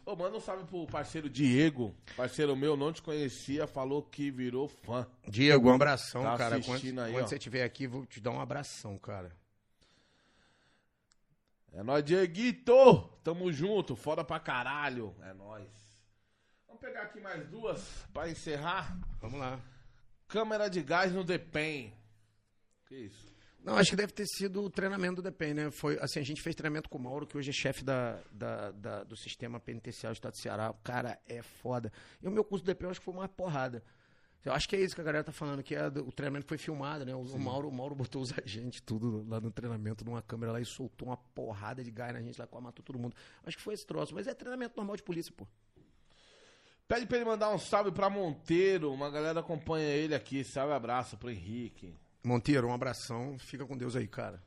Ô, 0.05 0.17
manda 0.17 0.35
um 0.35 0.41
salve 0.41 0.65
pro 0.65 0.85
parceiro 0.85 1.29
Diego. 1.29 1.95
Parceiro 2.17 2.57
meu, 2.57 2.75
não 2.75 2.91
te 2.91 3.01
conhecia, 3.01 3.65
falou 3.65 4.03
que 4.03 4.29
virou 4.29 4.67
fã. 4.67 5.07
Diego, 5.25 5.69
um 5.69 5.73
abração, 5.73 6.21
Tá 6.21 6.37
cara. 6.37 6.61
Quando, 6.61 6.99
aí, 6.99 7.13
quando 7.13 7.29
você 7.29 7.35
estiver 7.37 7.63
aqui, 7.63 7.87
vou 7.87 8.05
te 8.05 8.19
dar 8.19 8.31
um 8.31 8.41
abração, 8.41 8.97
cara. 8.97 9.31
É 11.71 11.81
nóis, 11.81 12.03
Dieguito! 12.03 13.09
Tamo 13.23 13.49
junto, 13.49 13.95
foda 13.95 14.25
pra 14.25 14.41
caralho. 14.41 15.15
É 15.21 15.33
nóis. 15.33 15.69
Vamos 16.67 16.81
pegar 16.81 17.03
aqui 17.03 17.21
mais 17.21 17.47
duas 17.47 18.05
pra 18.11 18.29
encerrar. 18.29 18.99
Vamos 19.21 19.39
lá. 19.39 19.57
Câmera 20.27 20.69
de 20.69 20.81
gás 20.83 21.13
no 21.13 21.23
Depen. 21.23 21.93
Que 22.87 22.95
isso? 22.95 23.30
Não, 23.63 23.75
acho 23.75 23.91
que 23.91 23.95
deve 23.95 24.11
ter 24.11 24.25
sido 24.25 24.63
o 24.63 24.69
treinamento 24.71 25.17
do 25.17 25.21
DEPEN, 25.21 25.53
né? 25.53 25.71
Foi, 25.71 25.97
assim, 26.01 26.19
a 26.19 26.23
gente 26.23 26.41
fez 26.41 26.55
treinamento 26.55 26.89
com 26.89 26.97
o 26.97 27.01
Mauro, 27.01 27.27
que 27.27 27.37
hoje 27.37 27.51
é 27.51 27.53
chefe 27.53 27.83
da, 27.83 28.19
da- 28.31 28.71
da- 28.71 29.03
do 29.03 29.15
sistema 29.15 29.59
penitenciário 29.59 30.15
do 30.15 30.17
Estado 30.17 30.31
do 30.33 30.41
Ceará. 30.41 30.71
O 30.71 30.73
cara 30.83 31.19
é 31.27 31.43
foda. 31.43 31.91
E 32.23 32.27
o 32.27 32.31
meu 32.31 32.43
curso 32.43 32.65
do 32.65 32.71
eu 32.71 32.89
acho 32.89 32.99
que 32.99 33.05
foi 33.05 33.13
uma 33.13 33.29
porrada. 33.29 33.83
Eu 34.43 34.51
acho 34.53 34.67
que 34.67 34.75
é 34.75 34.81
isso 34.81 34.95
que 34.95 35.01
a 35.01 35.03
galera 35.03 35.23
tá 35.23 35.31
falando, 35.31 35.61
que 35.61 35.75
é 35.75 35.85
o 35.87 36.11
treinamento 36.11 36.47
foi 36.47 36.57
filmado, 36.57 37.05
né? 37.05 37.13
O, 37.13 37.19
o 37.19 37.39
Mauro, 37.39 37.67
o 37.69 37.71
Mauro 37.71 37.93
botou 37.93 38.19
os 38.23 38.33
agentes 38.35 38.81
tudo 38.81 39.23
lá 39.29 39.39
no 39.39 39.51
treinamento, 39.51 40.03
numa 40.03 40.23
câmera 40.23 40.53
lá 40.53 40.59
e 40.59 40.65
soltou 40.65 41.09
uma 41.09 41.17
porrada 41.17 41.83
de 41.83 41.91
gás 41.91 42.11
na 42.11 42.19
gente 42.21 42.39
lá, 42.39 42.47
quase 42.47 42.63
matou 42.65 42.83
todo 42.83 42.97
mundo. 42.97 43.15
Acho 43.45 43.55
que 43.57 43.61
foi 43.61 43.75
esse 43.75 43.85
troço. 43.85 44.15
Mas 44.15 44.25
é 44.25 44.33
treinamento 44.33 44.73
normal 44.75 44.95
de 44.95 45.03
polícia, 45.03 45.31
pô. 45.37 45.45
Pede 46.87 47.05
pra 47.05 47.17
ele 47.17 47.25
mandar 47.25 47.53
um 47.53 47.59
salve 47.59 47.91
pra 47.91 48.09
Monteiro. 48.09 48.91
Uma 48.91 49.11
galera 49.11 49.39
acompanha 49.39 49.87
ele 49.87 50.15
aqui. 50.15 50.43
Salve, 50.43 50.73
abraço 50.73 51.15
pro 51.17 51.29
Henrique. 51.29 51.95
Monteiro, 52.23 52.67
um 52.67 52.73
abração. 52.73 53.37
Fica 53.39 53.65
com 53.65 53.75
Deus 53.77 53.95
aí, 53.95 54.07
cara. 54.07 54.41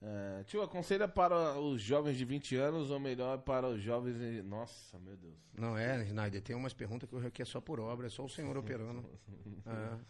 É, 0.00 0.44
tio, 0.44 0.62
aconselha 0.62 1.08
para 1.08 1.58
os 1.58 1.82
jovens 1.82 2.16
de 2.16 2.24
20 2.24 2.54
anos 2.56 2.90
ou 2.90 3.00
melhor 3.00 3.38
para 3.38 3.66
os 3.68 3.82
jovens. 3.82 4.16
de- 4.16 4.42
Nossa, 4.42 4.98
meu 5.00 5.16
Deus. 5.16 5.34
Não 5.54 5.76
é, 5.76 6.04
Snyder, 6.04 6.40
tem 6.40 6.54
umas 6.54 6.72
perguntas 6.72 7.08
que 7.08 7.14
eu 7.16 7.26
aqui 7.26 7.42
é 7.42 7.44
só 7.44 7.60
por 7.60 7.80
obra, 7.80 8.06
é 8.06 8.10
só 8.10 8.24
o 8.24 8.28
senhor 8.28 8.56
operando. 8.56 9.04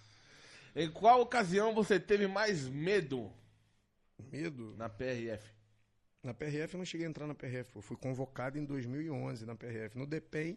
É. 0.75 0.83
Em 0.85 0.91
qual 0.91 1.21
ocasião 1.23 1.75
você 1.75 1.99
teve 1.99 2.29
mais 2.29 2.69
medo 2.69 3.33
Medo? 4.31 4.77
na 4.77 4.89
PRF? 4.89 5.51
Na 6.23 6.33
PRF 6.35 6.75
eu 6.75 6.79
não 6.79 6.85
cheguei 6.85 7.07
a 7.07 7.11
entrar 7.11 7.27
na 7.27 7.35
PRF, 7.35 7.75
eu 7.75 7.83
fui 7.83 7.97
convocado 7.97 8.59
em 8.59 8.65
2011 8.65 9.47
na 9.47 9.57
PRF. 9.57 9.97
No 9.99 10.07
DPEM, 10.07 10.57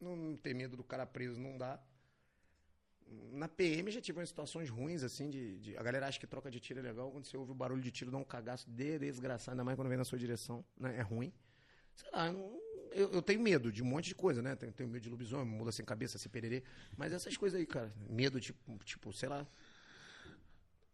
não, 0.00 0.14
não 0.14 0.36
ter 0.36 0.54
medo 0.54 0.76
do 0.76 0.84
cara 0.84 1.06
preso 1.06 1.40
não 1.40 1.56
dá. 1.56 1.80
Na 3.32 3.48
PM 3.48 3.90
já 3.90 4.00
tive 4.00 4.18
umas 4.18 4.28
situações 4.28 4.68
ruins, 4.68 5.02
assim, 5.02 5.30
de, 5.30 5.58
de- 5.58 5.76
A 5.76 5.82
galera 5.82 6.06
acha 6.08 6.18
que 6.18 6.26
troca 6.26 6.50
de 6.50 6.58
tiro 6.60 6.80
é 6.80 6.82
legal, 6.82 7.10
quando 7.10 7.24
você 7.24 7.36
ouve 7.36 7.52
o 7.52 7.54
barulho 7.54 7.82
de 7.82 7.90
tiro 7.90 8.10
dá 8.10 8.16
um 8.18 8.24
cagaço 8.24 8.68
de 8.70 8.98
desgraçado, 8.98 9.52
ainda 9.54 9.64
mais 9.64 9.76
quando 9.76 9.88
vem 9.88 9.98
na 9.98 10.04
sua 10.04 10.18
direção, 10.18 10.64
né? 10.78 10.96
É 10.98 11.02
ruim. 11.02 11.32
Sei 11.94 12.10
lá, 12.12 12.32
não- 12.32 12.60
eu, 12.92 13.12
eu 13.12 13.22
tenho 13.22 13.40
medo 13.40 13.70
de 13.72 13.82
um 13.82 13.86
monte 13.86 14.06
de 14.08 14.14
coisa, 14.14 14.42
né? 14.42 14.56
Tenho, 14.56 14.72
tenho 14.72 14.88
medo 14.88 15.02
de 15.02 15.10
lobisomem, 15.10 15.46
mula 15.46 15.72
sem 15.72 15.84
cabeça, 15.84 16.18
se 16.18 16.28
pererê. 16.28 16.62
Mas 16.96 17.12
essas 17.12 17.36
coisas 17.36 17.58
aí, 17.58 17.66
cara. 17.66 17.92
Medo, 18.08 18.40
tipo, 18.40 18.78
tipo, 18.84 19.12
sei 19.12 19.28
lá, 19.28 19.46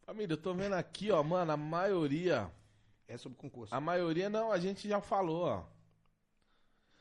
Família, 0.05 0.35
eu 0.35 0.39
tô 0.39 0.55
vendo 0.55 0.75
aqui, 0.75 1.11
ó, 1.11 1.23
mano, 1.23 1.53
a 1.53 1.57
maioria. 1.57 2.51
é 3.09 3.17
sobre 3.17 3.39
concurso. 3.39 3.75
A 3.75 3.81
maioria 3.81 4.29
não, 4.31 4.53
a 4.53 4.59
gente 4.59 4.89
já 4.89 5.01
falou, 5.01 5.43
ó. 5.45 5.65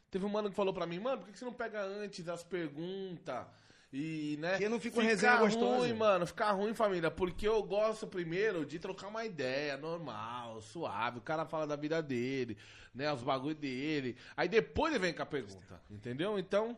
Teve 0.10 0.26
um 0.26 0.30
mano 0.30 0.50
que 0.50 0.56
falou 0.56 0.74
pra 0.74 0.86
mim, 0.86 1.00
mano, 1.00 1.20
por 1.20 1.26
que 1.28 1.32
que 1.34 1.40
você 1.40 1.46
não 1.46 1.54
pega 1.54 1.82
antes 1.84 2.28
as 2.28 2.44
perguntas? 2.44 3.48
E, 3.94 4.38
né? 4.40 4.52
Porque 4.52 4.70
não 4.70 4.80
fica 4.80 4.98
uma 4.98 5.04
resenha 5.04 5.36
gostosa. 5.36 5.80
ruim, 5.80 5.94
mano, 5.94 6.26
fica 6.26 6.50
ruim, 6.52 6.74
família. 6.74 7.12
Porque 7.12 7.48
eu 7.48 7.62
gosto 7.62 8.08
primeiro 8.08 8.66
de 8.66 8.80
trocar 8.80 9.08
uma 9.08 9.26
ideia 9.26 9.78
normal, 9.78 10.62
suave. 10.62 11.18
O 11.18 11.22
cara 11.22 11.46
fala 11.46 11.68
da 11.68 11.76
vida 11.76 12.02
dele, 12.02 12.58
né? 12.96 13.12
Os 13.12 13.22
bagulho 13.22 13.56
dele. 13.56 14.16
Aí 14.38 14.48
depois 14.48 14.94
ele 14.94 15.02
vem 15.02 15.14
com 15.14 15.22
a 15.22 15.26
pergunta, 15.26 15.82
entendeu? 15.90 16.40
Então, 16.40 16.78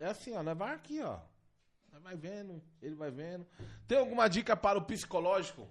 é 0.00 0.06
assim, 0.06 0.34
ó, 0.34 0.42
nós 0.42 0.58
vai 0.58 0.74
aqui, 0.74 1.00
ó. 1.00 1.20
Nós 1.92 2.02
vai 2.02 2.16
vendo, 2.16 2.60
ele 2.82 2.96
vai 2.96 3.10
vendo. 3.10 3.46
Tem 3.86 3.98
alguma 3.98 4.26
dica 4.26 4.56
para 4.56 4.78
o 4.78 4.82
psicológico? 4.82 5.68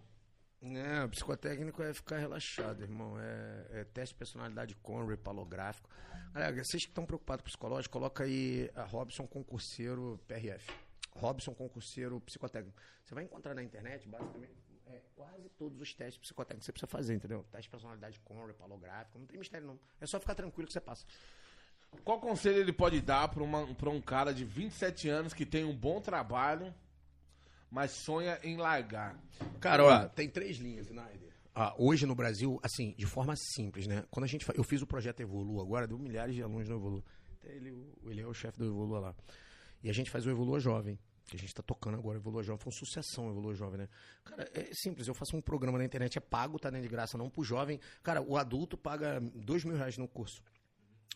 É, 0.61 1.03
o 1.05 1.09
psicotécnico 1.09 1.81
é 1.81 1.93
ficar 1.93 2.17
relaxado, 2.17 2.81
irmão. 2.81 3.17
É, 3.19 3.81
é 3.81 3.83
teste 3.85 4.13
de 4.13 4.19
personalidade 4.19 4.75
Conry, 4.75 5.15
palográfico. 5.15 5.89
Galera, 6.33 6.53
vocês 6.53 6.83
que 6.83 6.89
estão 6.89 7.05
preocupados 7.05 7.43
com 7.43 7.49
psicológico, 7.49 7.93
coloca 7.93 8.23
aí 8.23 8.69
a 8.75 8.83
Robson 8.83 9.25
Concurseiro 9.25 10.19
PRF. 10.27 10.69
Robson 11.11 11.53
Concurseiro 11.53 12.19
Psicotécnico. 12.21 12.77
Você 13.03 13.15
vai 13.15 13.23
encontrar 13.23 13.53
na 13.53 13.63
internet, 13.63 14.07
basicamente, 14.07 14.53
é, 14.85 15.01
quase 15.15 15.49
todos 15.57 15.79
os 15.79 15.93
testes 15.93 16.17
psicotécnicos 16.17 16.65
que 16.65 16.65
você 16.65 16.71
precisa 16.73 16.87
fazer, 16.87 17.15
entendeu? 17.15 17.45
Teste 17.51 17.63
de 17.63 17.69
personalidade 17.69 18.19
Conry, 18.19 18.53
palográfico. 18.53 19.17
Não 19.17 19.25
tem 19.25 19.39
mistério, 19.39 19.65
não. 19.65 19.79
É 19.99 20.05
só 20.05 20.19
ficar 20.19 20.35
tranquilo 20.35 20.67
que 20.67 20.73
você 20.73 20.81
passa. 20.81 21.05
Qual 22.03 22.19
conselho 22.19 22.59
ele 22.59 22.73
pode 22.73 23.01
dar 23.01 23.27
pra 23.29 23.89
um 23.89 24.01
cara 24.01 24.33
de 24.33 24.45
27 24.45 25.09
anos 25.09 25.33
que 25.33 25.45
tem 25.45 25.65
um 25.65 25.75
bom 25.75 25.99
trabalho, 25.99 26.73
mas 27.71 27.91
sonha 27.91 28.39
em 28.43 28.57
largar? 28.57 29.19
Cara, 29.59 29.83
ó, 29.83 30.07
tem 30.07 30.29
três 30.29 30.57
linhas, 30.57 30.87
Snyder. 30.87 31.29
Ah, 31.53 31.75
hoje 31.77 32.05
no 32.05 32.15
Brasil, 32.15 32.59
assim, 32.63 32.93
de 32.97 33.05
forma 33.05 33.35
simples, 33.35 33.85
né? 33.85 34.05
Quando 34.09 34.23
a 34.23 34.27
gente. 34.27 34.45
Eu 34.55 34.63
fiz 34.63 34.81
o 34.81 34.87
projeto 34.87 35.19
Evolu 35.19 35.59
agora, 35.61 35.87
deu 35.87 35.97
milhares 35.97 36.33
de 36.33 36.41
alunos 36.41 36.69
no 36.69 36.75
Evolu. 36.75 37.03
Até 37.33 37.53
ele, 37.55 37.75
ele 38.05 38.21
é 38.21 38.27
o 38.27 38.33
chefe 38.33 38.57
do 38.57 38.65
Evolua 38.65 38.99
lá. 38.99 39.15
E 39.83 39.89
a 39.89 39.93
gente 39.93 40.09
faz 40.09 40.25
o 40.25 40.29
Evolua 40.29 40.59
Jovem, 40.59 40.97
que 41.25 41.35
a 41.35 41.39
gente 41.39 41.53
tá 41.53 41.63
tocando 41.63 41.97
agora, 41.97 42.17
o 42.17 42.21
Evolua 42.21 42.43
Jovem. 42.43 42.61
Foi 42.61 42.71
uma 42.71 42.77
sucessão 42.77 43.27
o 43.27 43.31
Evolua 43.31 43.53
Jovem, 43.53 43.79
né? 43.79 43.89
Cara, 44.23 44.49
é 44.53 44.69
simples, 44.73 45.07
eu 45.07 45.13
faço 45.13 45.35
um 45.35 45.41
programa 45.41 45.77
na 45.77 45.85
internet, 45.85 46.17
é 46.17 46.21
pago, 46.21 46.59
tá 46.59 46.71
nem 46.71 46.81
de 46.81 46.87
graça, 46.87 47.17
não 47.17 47.29
pro 47.29 47.43
jovem. 47.43 47.79
Cara, 48.03 48.21
o 48.21 48.37
adulto 48.37 48.77
paga 48.77 49.19
dois 49.35 49.63
mil 49.63 49.75
reais 49.75 49.97
no 49.97 50.07
curso. 50.07 50.41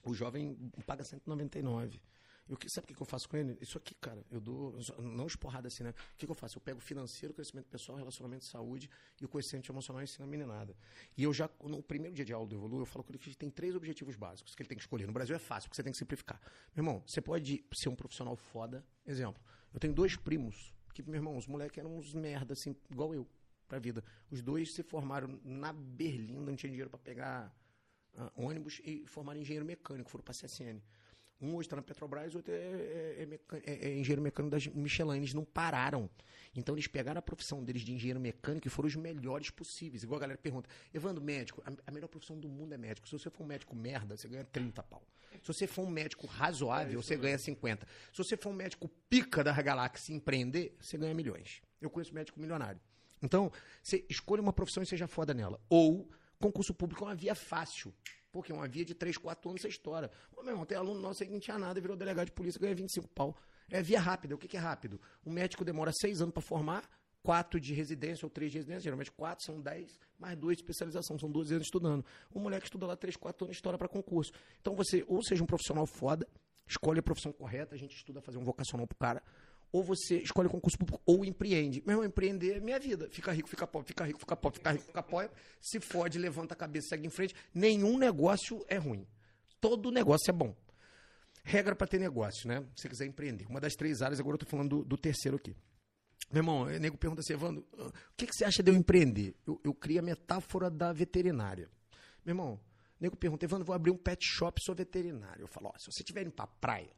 O 0.03 0.14
jovem 0.14 0.57
paga 0.85 1.03
199. 1.03 2.01
E 2.49 2.57
que, 2.57 2.69
sabe 2.69 2.85
o 2.85 2.88
que 2.89 2.93
que 2.93 3.01
eu 3.01 3.05
faço 3.05 3.30
com 3.30 3.38
ele? 3.38 3.57
Isso 3.61 3.77
aqui, 3.77 3.95
cara, 3.95 4.22
eu 4.30 4.41
dou, 4.41 4.77
não 4.99 5.25
esporrada 5.25 5.67
assim, 5.67 5.83
né? 5.83 5.91
O 5.91 6.17
que, 6.17 6.25
que 6.25 6.31
eu 6.31 6.35
faço? 6.35 6.57
Eu 6.57 6.61
pego 6.61 6.80
financeiro, 6.81 7.33
crescimento 7.33 7.67
pessoal, 7.67 7.97
relacionamento 7.97 8.43
de 8.43 8.49
saúde 8.49 8.89
e 9.22 9.25
o 9.25 9.30
coeficiente 9.30 9.72
emocional 9.72 10.01
e 10.01 10.03
ensino 10.03 10.25
a 10.25 10.27
meninada. 10.27 10.75
E 11.17 11.23
eu 11.23 11.33
já, 11.33 11.49
no 11.63 11.81
primeiro 11.81 12.13
dia 12.13 12.25
de 12.25 12.33
aula 12.33 12.45
do 12.45 12.55
Evolu, 12.55 12.81
eu 12.81 12.85
falo 12.85 13.03
com 13.03 13.11
ele 13.11 13.19
que 13.19 13.30
ele 13.30 13.35
tem 13.35 13.49
três 13.49 13.75
objetivos 13.75 14.15
básicos 14.15 14.53
que 14.53 14.61
ele 14.61 14.67
tem 14.67 14.77
que 14.77 14.83
escolher. 14.83 15.07
No 15.07 15.13
Brasil 15.13 15.35
é 15.35 15.39
fácil, 15.39 15.69
porque 15.69 15.77
você 15.77 15.83
tem 15.83 15.93
que 15.93 15.97
simplificar. 15.97 16.41
Meu 16.75 16.83
irmão, 16.83 17.03
você 17.07 17.22
pode 17.22 17.63
ser 17.73 17.88
um 17.88 17.95
profissional 17.95 18.35
foda. 18.35 18.85
Exemplo, 19.05 19.41
eu 19.73 19.80
tenho 19.80 19.93
dois 19.93 20.17
primos 20.17 20.73
que, 20.93 21.01
meu 21.01 21.15
irmão, 21.15 21.38
os 21.38 21.47
moleques 21.47 21.77
eram 21.77 21.97
uns 21.97 22.13
merda, 22.13 22.53
assim, 22.53 22.75
igual 22.91 23.13
eu, 23.15 23.27
pra 23.67 23.80
vida. 23.80 24.03
Os 24.30 24.41
dois 24.41 24.73
se 24.73 24.83
formaram 24.83 25.39
na 25.43 25.72
Berlinda, 25.72 26.51
não 26.51 26.55
tinha 26.55 26.69
dinheiro 26.69 26.89
pra 26.89 26.99
pegar 26.99 27.55
ah, 28.15 28.31
ônibus 28.35 28.80
e 28.83 29.05
formaram 29.07 29.39
engenheiro 29.39 29.65
mecânico, 29.65 30.09
foram 30.09 30.23
pra 30.23 30.33
CSN. 30.33 30.81
Um 31.43 31.55
hoje 31.55 31.65
está 31.67 31.75
na 31.75 31.81
Petrobras, 31.81 32.33
outro 32.35 32.51
é, 32.53 32.55
é- 32.55 33.27
é 33.30 33.61
é- 33.72 33.88
é 33.89 33.97
engenheiro 33.97 34.22
mecânico 34.22 34.55
da 34.55 34.72
Michelin. 34.80 35.17
Eles 35.17 35.33
não 35.33 35.43
pararam. 35.43 36.09
Então 36.55 36.73
eles 36.75 36.88
pegaram 36.88 37.19
a 37.19 37.22
profissão 37.22 37.63
deles 37.63 37.81
de 37.81 37.91
engenheiro 37.93 38.19
mecânico 38.19 38.67
e 38.67 38.69
foram 38.69 38.88
os 38.88 38.95
melhores 38.95 39.49
possíveis. 39.49 40.03
Igual 40.03 40.17
a 40.17 40.22
galera 40.22 40.38
pergunta, 40.39 40.69
Evandro, 40.93 41.22
médico, 41.23 41.61
a, 41.65 41.73
a 41.88 41.91
melhor 41.91 42.07
profissão 42.07 42.39
do 42.39 42.47
mundo 42.47 42.73
é 42.73 42.77
médico. 42.77 43.07
Se 43.07 43.17
você 43.17 43.30
for 43.30 43.43
um 43.43 43.47
médico 43.47 43.75
merda, 43.75 44.15
você 44.15 44.27
ganha 44.27 44.43
30 44.45 44.81
pau. 44.83 45.03
Se 45.41 45.47
você 45.47 45.65
for 45.67 45.81
um 45.85 45.89
médico 45.89 46.27
razoável, 46.27 47.01
você 47.01 47.15
ganha 47.17 47.38
50. 47.38 47.85
Se 48.11 48.17
você 48.19 48.38
for 48.38 48.49
um 48.51 48.53
médico 48.53 48.88
pica 49.09 49.43
da 49.43 49.51
galáxia 49.61 50.13
empreender, 50.13 50.75
você 50.80 50.97
ganha 50.97 51.13
milhões. 51.13 51.61
Eu 51.81 51.89
conheço 51.89 52.13
médico 52.13 52.39
milionário. 52.39 52.80
Então, 53.22 53.51
você 53.81 54.05
escolha 54.09 54.41
uma 54.41 54.53
profissão 54.53 54.83
e 54.83 54.85
seja 54.85 55.07
foda 55.07 55.33
nela. 55.33 55.59
Ou 55.69 56.09
concurso 56.39 56.73
público 56.73 57.03
é 57.03 57.07
uma 57.07 57.15
via 57.15 57.33
fácil. 57.35 57.93
Porque 58.34 58.52
uma 58.52 58.68
via 58.68 58.84
de 58.84 58.95
3, 58.95 59.16
4 59.16 59.50
anos 59.50 59.62
você 59.62 59.68
estoura. 59.68 60.12
Ô, 60.36 60.42
meu 60.42 60.53
irmão, 60.53 60.66
tem 60.66 60.76
aluno 60.76 61.00
nosso 61.00 61.22
aí 61.22 61.28
que 61.28 61.34
não 61.34 61.40
tinha 61.40 61.58
nada, 61.58 61.80
virou 61.80 61.95
delegado 61.95 62.26
de 62.26 62.32
polícia, 62.32 62.60
ganha 62.60 62.74
25 62.74 63.08
pau. 63.10 63.38
É 63.70 63.82
via 63.82 64.00
rápida. 64.00 64.34
O 64.34 64.38
que, 64.40 64.48
que 64.48 64.58
é 64.58 64.60
rápido? 64.60 65.00
Um 65.24 65.32
médico 65.32 65.64
demora 65.64 65.92
6 65.94 66.20
anos 66.22 66.34
para 66.34 66.42
formar, 66.42 66.90
4 67.22 67.60
de 67.60 67.76
residência 67.76 68.26
ou 68.26 68.32
3 68.32 68.52
de 68.52 68.58
residência, 68.58 68.82
geralmente 68.82 69.12
4 69.12 69.45
são 69.45 69.62
10, 69.62 70.00
mais 70.20 70.38
2 70.38 70.58
de 70.58 70.64
especialização, 70.64 71.18
são 71.20 71.32
12 71.32 71.53
anos 71.53 71.68
estudando. 71.68 72.03
O 72.34 72.40
moleque 72.40 72.66
estuda 72.66 72.88
lá 72.88 72.98
3, 72.98 73.16
4 73.16 73.45
anos, 73.45 73.56
estoura 73.56 73.78
para 73.78 73.88
concurso. 73.88 74.32
Então 74.60 74.76
você, 74.76 75.06
ou 75.08 75.24
seja 75.24 75.44
um 75.44 75.48
profissional 75.48 75.86
foda, 75.86 76.28
escolhe 76.68 77.00
a 77.00 77.03
profissão 77.03 77.32
correta, 77.32 77.76
a 77.76 77.78
gente 77.78 77.95
estuda 77.95 78.20
fazer 78.20 78.40
um 78.40 78.44
vocacional 78.44 78.88
pro 78.88 78.98
cara, 78.98 79.22
ou 79.74 79.84
você 79.84 80.19
escolhe 80.19 80.48
concurso 80.48 80.77
público 80.77 81.02
ou 81.03 81.26
empreende. 81.26 81.82
Meu 81.84 81.95
irmão, 81.95 82.06
empreender 82.06 82.58
é 82.58 82.60
minha 82.60 82.80
vida. 82.80 83.10
Fica 83.10 83.32
rico, 83.32 83.50
fica 83.50 83.66
pobre, 83.66 83.88
fica 83.88 84.06
rico, 84.06 84.19
fica 84.19 84.35
pobre, 84.38 84.60
fica 84.60 84.72
rico, 84.72 84.85
fica 84.85 85.02
pobre. 85.02 85.32
Se 85.60 85.80
fode, 85.80 86.19
levanta 86.19 86.53
a 86.53 86.56
cabeça, 86.58 86.90
segue 86.90 87.08
em 87.08 87.10
frente. 87.10 87.35
Nenhum 87.52 87.98
negócio 87.98 88.64
é 88.68 88.77
ruim. 88.77 89.08
Todo 89.60 89.90
negócio 89.90 90.30
é 90.30 90.32
bom. 90.32 90.56
Regra 91.43 91.76
para 91.76 91.88
ter 91.88 92.00
negócio, 92.00 92.48
né? 92.48 92.64
Se 92.76 92.84
você 92.84 92.90
quiser 92.90 93.06
empreender. 93.08 93.48
Uma 93.50 93.60
das 93.60 93.74
três 93.74 94.03
áreas, 94.03 94.19
agora 94.19 94.35
eu 94.35 94.40
tô 94.40 94.45
falando 94.45 94.77
do, 94.77 94.85
do 94.85 94.95
terceiro 94.95 95.38
aqui. 95.38 95.56
Meu 96.32 96.42
irmão, 96.42 96.61
o 96.61 96.80
nego 96.80 96.95
pergunta 96.95 97.22
assim, 97.22 97.34
Evandro, 97.34 97.66
o 97.74 97.92
que, 98.16 98.27
que 98.27 98.35
você 98.35 98.45
acha 98.45 98.61
de 98.61 98.69
eu 98.69 98.76
empreender? 98.76 99.35
Eu, 99.45 99.60
eu 99.64 99.74
crio 99.74 100.00
a 100.00 100.03
metáfora 100.03 100.69
da 100.69 100.93
veterinária. 100.93 101.68
Meu 102.24 102.34
irmão, 102.34 102.53
o 102.53 102.60
nego 103.03 103.18
pergunta, 103.18 103.43
Evandro, 103.43 103.66
vou 103.66 103.76
abrir 103.76 103.90
um 103.90 103.98
pet 103.98 104.24
shop, 104.24 104.61
sou 104.64 104.76
veterinário. 104.76 105.42
Eu 105.42 105.48
falo, 105.48 105.72
ó, 105.74 105.77
se 105.80 105.92
você 105.92 106.03
estiver 106.03 106.22
indo 106.22 106.32
pra 106.32 106.45
praia, 106.45 106.92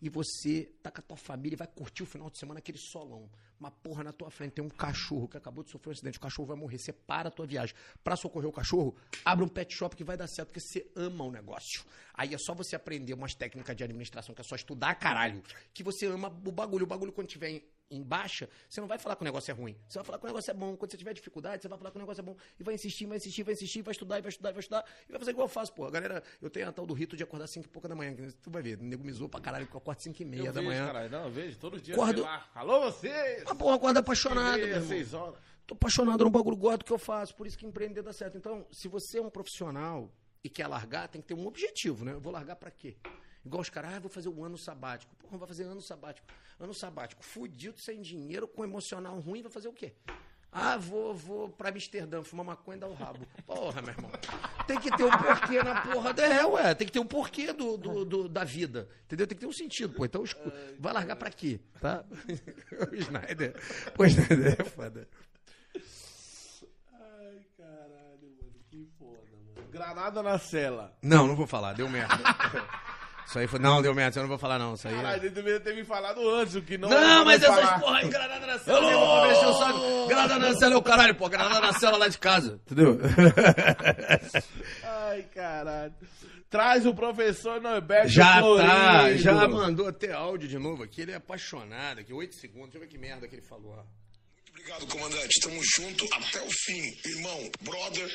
e 0.00 0.08
você 0.08 0.70
tá 0.82 0.90
com 0.90 1.00
a 1.00 1.02
tua 1.02 1.16
família 1.16 1.54
e 1.54 1.56
vai 1.56 1.66
curtir 1.66 2.02
o 2.02 2.06
final 2.06 2.28
de 2.30 2.38
semana 2.38 2.58
aquele 2.58 2.78
solão. 2.78 3.28
Uma 3.58 3.70
porra 3.70 4.04
na 4.04 4.12
tua 4.12 4.30
frente, 4.30 4.52
tem 4.52 4.64
um 4.64 4.68
cachorro 4.68 5.26
que 5.26 5.36
acabou 5.36 5.64
de 5.64 5.70
sofrer 5.70 5.90
um 5.90 5.92
acidente, 5.92 6.18
o 6.18 6.20
cachorro 6.20 6.48
vai 6.48 6.56
morrer, 6.56 6.78
você 6.78 6.92
para 6.92 7.28
a 7.28 7.32
tua 7.32 7.46
viagem 7.46 7.74
para 8.04 8.14
socorrer 8.14 8.48
o 8.48 8.52
cachorro, 8.52 8.94
abre 9.24 9.44
um 9.44 9.48
pet 9.48 9.74
shop 9.74 9.96
que 9.96 10.04
vai 10.04 10.16
dar 10.16 10.26
certo, 10.26 10.48
porque 10.48 10.60
você 10.60 10.86
ama 10.94 11.24
o 11.24 11.30
negócio. 11.30 11.84
Aí 12.12 12.34
é 12.34 12.38
só 12.38 12.54
você 12.54 12.76
aprender 12.76 13.14
umas 13.14 13.34
técnicas 13.34 13.74
de 13.74 13.84
administração, 13.84 14.34
que 14.34 14.40
é 14.42 14.44
só 14.44 14.56
estudar, 14.56 14.94
caralho, 14.96 15.42
que 15.72 15.82
você 15.82 16.06
ama 16.06 16.28
o 16.28 16.52
bagulho. 16.52 16.84
O 16.84 16.86
bagulho 16.86 17.12
quando 17.12 17.28
tiver 17.28 17.50
em, 17.50 17.62
em 17.90 18.02
baixa, 18.02 18.48
você 18.68 18.80
não 18.80 18.88
vai 18.88 18.98
falar 18.98 19.14
que 19.16 19.22
o 19.22 19.24
negócio 19.24 19.50
é 19.50 19.54
ruim. 19.54 19.76
Você 19.88 19.98
vai 19.98 20.04
falar 20.04 20.18
que 20.18 20.24
o 20.24 20.26
negócio 20.26 20.50
é 20.50 20.54
bom. 20.54 20.76
Quando 20.76 20.90
você 20.90 20.96
tiver 20.96 21.12
dificuldade, 21.14 21.62
você 21.62 21.68
vai 21.68 21.78
falar 21.78 21.90
que 21.90 21.96
o 21.96 22.00
negócio 22.00 22.20
é 22.20 22.24
bom. 22.24 22.36
E 22.58 22.64
vai 22.64 22.74
insistir, 22.74 23.06
vai 23.06 23.16
insistir, 23.18 23.42
vai 23.44 23.54
insistir, 23.54 23.82
vai 23.82 23.92
estudar, 23.92 24.20
vai 24.20 24.28
estudar, 24.28 24.50
vai 24.52 24.60
estudar. 24.60 24.84
E 25.08 25.12
vai 25.12 25.18
fazer 25.20 25.30
igual 25.30 25.44
eu 25.44 25.48
faço, 25.48 25.72
pô. 25.72 25.88
Galera, 25.90 26.22
eu 26.42 26.50
tenho 26.50 26.68
a 26.68 26.72
tal 26.72 26.84
do 26.84 26.94
rito 26.94 27.16
de 27.16 27.22
acordar 27.22 27.46
5 27.46 27.66
e 27.66 27.68
pouca 27.68 27.88
da 27.88 27.94
manhã. 27.94 28.14
que 28.14 28.32
Tu 28.42 28.50
vai 28.50 28.62
ver, 28.62 28.78
o 28.78 28.82
nego 28.82 29.04
me 29.04 29.12
zoou 29.12 29.28
pra 29.28 29.40
caralho, 29.40 29.66
porque 29.66 29.76
eu 29.76 29.80
acordo 29.80 30.00
5 30.02 30.20
e 30.20 30.24
meia 30.24 30.40
Eu 30.40 30.52
da 30.52 30.60
vejo, 30.60 30.66
manhã. 30.66 30.86
caralho. 30.86 31.10
Não, 31.10 31.24
eu 31.24 31.30
vejo 31.30 31.58
todo 31.58 31.80
dia. 31.80 31.94
Acordo- 31.94 32.22
lá. 32.22 32.48
Alô, 32.54 32.80
vocês! 32.80 33.44
Mas, 33.46 33.56
porra, 33.58 33.76
acorda 33.76 34.00
apaixonado, 34.00 34.56
meu 34.56 34.64
Meia, 34.66 34.74
irmão. 34.76 34.88
seis 34.88 35.14
horas. 35.14 35.38
Tô 35.66 35.74
apaixonado 35.74 36.24
no 36.24 36.30
bagulho, 36.30 36.56
gosto 36.56 36.78
do 36.78 36.84
que 36.84 36.92
eu 36.92 36.98
faço, 36.98 37.34
por 37.34 37.46
isso 37.46 37.56
que 37.58 37.66
empreender 37.66 38.02
dá 38.02 38.12
certo. 38.12 38.36
Então, 38.36 38.66
se 38.72 38.86
você 38.88 39.18
é 39.18 39.22
um 39.22 39.30
profissional 39.30 40.10
e 40.42 40.48
quer 40.48 40.66
largar, 40.68 41.08
tem 41.08 41.20
que 41.20 41.26
ter 41.28 41.34
um 41.34 41.46
objetivo, 41.46 42.04
né? 42.04 42.12
Eu 42.12 42.20
vou 42.20 42.32
largar 42.32 42.54
pra 42.56 42.70
quê? 42.70 42.96
Igual 43.46 43.62
os 43.62 43.70
caras, 43.70 43.94
ah, 43.94 43.98
vou 44.00 44.10
fazer 44.10 44.28
o 44.28 44.44
ano 44.44 44.58
sabático. 44.58 45.14
Porra, 45.16 45.38
vai 45.38 45.48
fazer 45.48 45.62
ano 45.64 45.80
sabático. 45.80 46.26
Ano 46.58 46.74
sabático, 46.74 47.24
fudido, 47.24 47.78
sem 47.80 48.02
dinheiro, 48.02 48.48
com 48.48 48.64
emocional 48.64 49.18
ruim, 49.20 49.40
vai 49.42 49.52
fazer 49.52 49.68
o 49.68 49.72
quê? 49.72 49.94
Ah, 50.50 50.76
vou, 50.78 51.14
vou 51.14 51.48
pra 51.50 51.68
Amsterdã, 51.68 52.22
fumar 52.22 52.46
maconha 52.46 52.76
e 52.78 52.80
dar 52.80 52.86
o 52.88 52.94
rabo. 52.94 53.26
Porra, 53.46 53.82
meu 53.82 53.90
irmão. 53.90 54.10
Tem 54.66 54.80
que 54.80 54.90
ter 54.96 55.04
um 55.04 55.10
porquê 55.10 55.62
na 55.62 55.82
porra 55.82 56.14
da 56.14 56.24
é, 56.26 56.44
ué. 56.46 56.74
Tem 56.74 56.86
que 56.86 56.92
ter 56.92 56.98
um 56.98 57.06
porquê 57.06 57.52
do, 57.52 57.76
do, 57.76 58.04
do- 58.06 58.28
da 58.28 58.42
vida. 58.42 58.88
Entendeu? 59.04 59.26
Tem 59.26 59.36
que 59.36 59.40
ter 59.42 59.46
um 59.46 59.52
sentido, 59.52 59.92
pô. 59.94 60.04
Então, 60.06 60.24
vai 60.78 60.92
largar 60.94 61.16
pra 61.16 61.30
quê? 61.30 61.60
Tá? 61.78 62.04
o 62.90 62.94
Snyder. 62.94 63.54
O 63.98 64.04
Snyder 64.06 64.56
é 64.58 64.64
foda. 64.64 65.06
Ai, 66.94 67.44
caralho, 67.56 68.30
mano. 68.40 68.52
Que 68.70 68.88
foda, 68.98 69.20
mano. 69.54 69.68
Granada 69.70 70.22
na 70.22 70.38
cela. 70.38 70.96
Não, 71.02 71.26
não 71.26 71.36
vou 71.36 71.46
falar, 71.46 71.74
deu 71.74 71.88
merda. 71.88 72.14
Isso 73.26 73.38
aí 73.40 73.46
foi. 73.48 73.58
Não, 73.58 73.82
deu 73.82 73.92
merda, 73.94 74.18
eu 74.18 74.22
não 74.22 74.28
vou 74.28 74.38
falar, 74.38 74.58
não. 74.58 74.74
Isso 74.74 74.86
aí. 74.86 74.94
é- 74.94 74.96
Caralho, 74.96 75.22
ele 75.22 75.30
deveria 75.30 75.60
ter 75.60 75.74
me 75.74 75.84
falado 75.84 76.28
antes, 76.30 76.54
o 76.54 76.62
que 76.62 76.78
não 76.78 76.88
Não, 76.88 77.24
mas 77.24 77.40
vou 77.40 77.50
essas 77.50 77.64
falar. 77.64 77.80
porra 77.80 77.98
aí, 77.98 78.08
granada 78.08 78.46
na 78.46 78.58
cela, 78.60 78.80
nego 78.86 79.00
pra 79.00 79.28
mexer 79.28 79.46
o 79.46 79.58
saco. 79.58 80.06
Granada 80.08 80.38
na 80.38 80.54
cela 80.56 80.74
é 80.74 80.76
o 80.76 80.82
caralho, 80.82 81.14
pô. 81.16 81.28
Granada 81.28 81.60
na 81.60 81.72
cela 81.78 81.96
lá 81.98 82.08
de 82.08 82.18
casa. 82.18 82.60
Entendeu? 82.66 82.98
Ai, 84.82 85.22
caralho. 85.34 85.94
Traz 86.48 86.86
o 86.86 86.94
professor 86.94 87.60
Norberto 87.60 88.08
Já 88.08 88.40
tá, 88.40 89.12
já 89.16 89.48
mandou 89.48 89.88
até 89.88 90.12
áudio 90.12 90.48
de 90.48 90.58
novo 90.58 90.84
aqui. 90.84 91.00
Ele 91.02 91.12
é 91.12 91.16
apaixonado 91.16 92.00
aqui, 92.00 92.12
8 92.12 92.36
segundos. 92.36 92.70
Deixa 92.70 92.78
eu 92.78 92.80
ver 92.82 92.86
que 92.88 92.96
merda 92.98 93.26
que 93.26 93.34
ele 93.34 93.42
falou. 93.42 93.74
ó. 93.76 93.82
Obrigado, 94.50 94.86
comandante. 94.86 95.40
Tamo 95.42 95.60
junto 95.76 96.04
até 96.14 96.40
o 96.42 96.48
fim. 96.50 96.96
Irmão, 97.10 97.50
brother, 97.62 98.08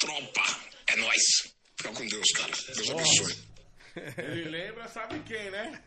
tropa. 0.00 0.42
É 0.88 0.96
nóis. 0.96 1.22
Fica 1.76 1.90
com 1.92 2.06
Deus, 2.06 2.26
cara. 2.36 2.52
Deus 2.74 2.90
abençoe. 2.90 3.51
Ele 4.18 4.48
lembra, 4.48 4.88
sabe 4.88 5.20
quem, 5.20 5.50
né? 5.50 5.80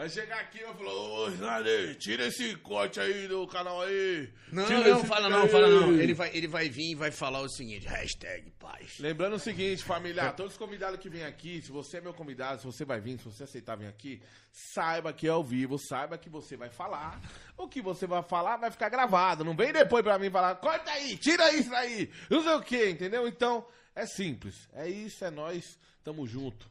Vai 0.00 0.08
chegar 0.08 0.40
aqui 0.40 0.58
e 0.60 0.64
vai 0.64 0.74
falar, 0.74 0.92
ô, 0.94 1.28
Snyder, 1.28 1.94
tira 1.98 2.26
esse 2.26 2.56
corte 2.56 2.98
aí 2.98 3.28
do 3.28 3.46
canal 3.46 3.82
aí. 3.82 4.32
Não, 4.50 4.66
não, 4.66 5.04
fala 5.04 5.26
aí." 5.26 5.32
não, 5.32 5.48
fala 5.48 5.68
não. 5.68 5.92
Ele 5.92 6.14
vai, 6.14 6.34
ele 6.34 6.48
vai 6.48 6.70
vir 6.70 6.92
e 6.92 6.94
vai 6.94 7.10
falar 7.10 7.40
o 7.40 7.48
seguinte: 7.50 7.86
hashtag 7.86 8.50
paz. 8.52 8.98
Lembrando 8.98 9.34
o 9.34 9.38
seguinte, 9.38 9.84
família, 9.84 10.32
todos 10.32 10.52
os 10.52 10.58
convidados 10.58 10.98
que 11.00 11.10
vêm 11.10 11.24
aqui, 11.24 11.60
se 11.60 11.70
você 11.70 11.98
é 11.98 12.00
meu 12.00 12.14
convidado, 12.14 12.60
se 12.60 12.66
você 12.66 12.82
vai 12.82 12.98
vir, 12.98 13.18
se 13.18 13.24
você 13.24 13.44
aceitar 13.44 13.76
vir 13.76 13.88
aqui, 13.88 14.22
saiba 14.50 15.12
que 15.12 15.26
é 15.26 15.30
ao 15.30 15.44
vivo, 15.44 15.76
saiba 15.76 16.16
que 16.16 16.30
você 16.30 16.56
vai 16.56 16.70
falar. 16.70 17.20
O 17.58 17.68
que 17.68 17.82
você 17.82 18.06
vai 18.06 18.22
falar 18.22 18.56
vai 18.56 18.70
ficar 18.70 18.88
gravado. 18.88 19.44
Não 19.44 19.54
vem 19.54 19.70
depois 19.70 20.02
pra 20.02 20.18
mim 20.18 20.30
falar, 20.30 20.54
corta 20.54 20.90
aí, 20.92 21.16
tira 21.18 21.52
isso 21.52 21.74
aí, 21.74 22.10
não 22.30 22.42
sei 22.42 22.54
o 22.54 22.62
que, 22.62 22.88
entendeu? 22.88 23.28
Então, 23.28 23.66
é 23.94 24.06
simples. 24.06 24.66
É 24.72 24.88
isso, 24.88 25.22
é 25.24 25.30
nós, 25.30 25.78
tamo 26.02 26.26
junto. 26.26 26.70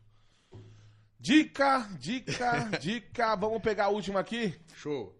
Dica, 1.19 1.87
dica, 1.99 2.69
dica. 2.79 3.35
Vamos 3.35 3.61
pegar 3.61 3.85
a 3.85 3.89
última 3.89 4.21
aqui? 4.21 4.57
Show. 4.73 5.13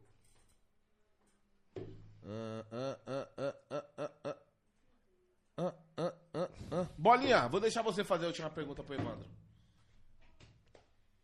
Bolinha, 6.97 7.47
vou 7.49 7.59
deixar 7.59 7.81
você 7.81 8.03
fazer 8.03 8.25
a 8.25 8.27
última 8.27 8.49
pergunta 8.49 8.81
pro 8.81 8.95
Evandro. 8.95 9.27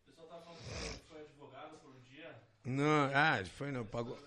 O 0.02 0.10
pessoal 0.10 0.26
tava 0.26 0.42
falando 0.42 0.58
que 0.58 1.08
foi 1.08 1.20
advogado 1.20 1.78
por 1.78 1.90
um 1.90 2.00
dia. 2.00 2.36
Não, 2.64 3.10
ah, 3.14 3.42
foi 3.56 3.72
não, 3.72 3.86
pagou. 3.86 4.18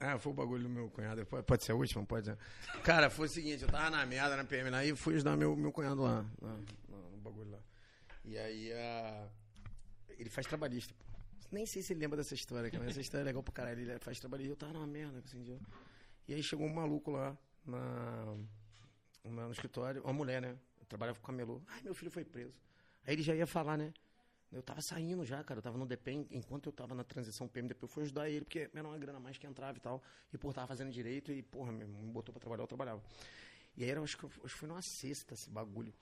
Ah, 0.00 0.18
foi 0.18 0.32
o 0.32 0.34
bagulho 0.34 0.62
do 0.62 0.68
meu 0.68 0.90
cunhado. 0.90 1.24
Pode, 1.26 1.44
pode 1.44 1.64
ser 1.64 1.72
a 1.72 1.74
última? 1.74 2.04
Pode 2.04 2.26
ser. 2.26 2.38
Cara, 2.82 3.10
foi 3.10 3.26
o 3.26 3.30
seguinte, 3.30 3.62
eu 3.64 3.68
tava 3.68 3.90
na 3.90 4.06
merda 4.06 4.36
na 4.36 4.44
PM 4.44 4.70
lá 4.70 4.84
e 4.84 4.94
fui 4.94 5.14
ajudar 5.14 5.36
meu, 5.36 5.54
meu 5.56 5.72
cunhado 5.72 6.02
lá, 6.02 6.24
lá, 6.40 6.56
lá, 6.88 6.98
no 7.10 7.16
bagulho 7.18 7.50
lá. 7.50 7.58
E 8.24 8.38
aí, 8.38 8.72
a... 8.72 9.28
ele 10.18 10.30
faz 10.30 10.46
trabalhista. 10.46 10.94
Nem 11.50 11.66
sei 11.66 11.82
se 11.82 11.92
ele 11.92 12.00
lembra 12.00 12.16
dessa 12.16 12.34
história, 12.34 12.70
cara, 12.70 12.84
essa 12.86 13.00
história 13.00 13.22
é 13.22 13.26
legal 13.26 13.42
pra 13.42 13.52
caralho. 13.52 13.80
Ele 13.80 13.98
faz 13.98 14.18
trabalhista, 14.18 14.52
eu 14.52 14.56
tava 14.56 14.72
na 14.72 14.86
merda, 14.86 15.18
assim. 15.20 15.58
E 16.26 16.34
aí 16.34 16.42
chegou 16.42 16.66
um 16.66 16.72
maluco 16.74 17.10
lá, 17.10 17.36
na, 17.64 18.36
na- 19.24 19.46
no 19.46 19.52
escritório, 19.52 20.02
uma 20.02 20.12
mulher, 20.12 20.40
né? 20.42 20.56
Eu 20.80 20.86
trabalhava 20.86 21.18
com 21.18 21.26
camelô. 21.26 21.60
Ai, 21.68 21.82
meu 21.82 21.94
filho 21.94 22.10
foi 22.10 22.24
preso. 22.24 22.60
Aí 23.06 23.14
ele 23.14 23.22
já 23.22 23.34
ia 23.34 23.46
falar, 23.46 23.76
né? 23.76 23.92
Eu 24.50 24.62
tava 24.62 24.80
saindo 24.80 25.24
já, 25.24 25.42
cara. 25.44 25.58
Eu 25.58 25.62
tava 25.62 25.76
no 25.78 25.86
DPEM. 25.86 26.26
Enquanto 26.30 26.66
eu 26.66 26.72
tava 26.72 26.94
na 26.94 27.04
transição 27.04 27.46
PMDP, 27.48 27.82
eu 27.84 27.88
fui 27.88 28.02
ajudar 28.04 28.28
ele, 28.28 28.44
porque 28.44 28.70
era 28.72 28.86
uma 28.88 28.98
grana 28.98 29.18
mais 29.20 29.36
que 29.36 29.46
entrava 29.46 29.76
e 29.76 29.80
tal. 29.80 30.02
E, 30.32 30.38
por 30.38 30.52
tava 30.54 30.66
fazendo 30.66 30.90
direito 30.90 31.32
e, 31.32 31.42
porra, 31.42 31.72
me, 31.72 31.84
botou 31.84 32.32
pra 32.32 32.40
trabalhar, 32.40 32.62
eu 32.62 32.66
trabalhava. 32.68 33.02
E 33.76 33.82
aí, 33.84 33.90
era, 33.90 34.00
acho, 34.00 34.16
que, 34.16 34.26
acho 34.26 34.40
que 34.40 34.48
foi 34.50 34.68
numa 34.68 34.82
sexta 34.82 35.34
esse 35.34 35.50
bagulho. 35.50 35.92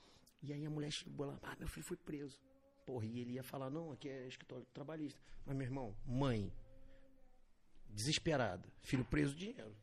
E 0.43 0.53
aí 0.53 0.67
a 0.67 0.71
mulher 0.71 0.91
chegou 0.91 1.27
lá, 1.27 1.39
ah, 1.43 1.57
meu 1.59 1.69
filho 1.69 1.85
foi 1.85 1.97
preso. 1.97 2.39
Porra, 2.87 3.07
e 3.07 3.21
ele 3.21 3.33
ia 3.35 3.43
falar, 3.43 3.71
não, 3.71 3.93
aqui 3.93 4.09
é 4.09 4.27
escritório 4.27 4.67
trabalhista. 4.73 5.21
Mas, 5.47 5.57
meu 5.57 5.67
irmão, 5.67 5.95
mãe, 6.05 6.53
desesperada, 7.89 8.69
filho 8.83 9.05
preso, 9.05 9.35
dinheiro. 9.35 9.75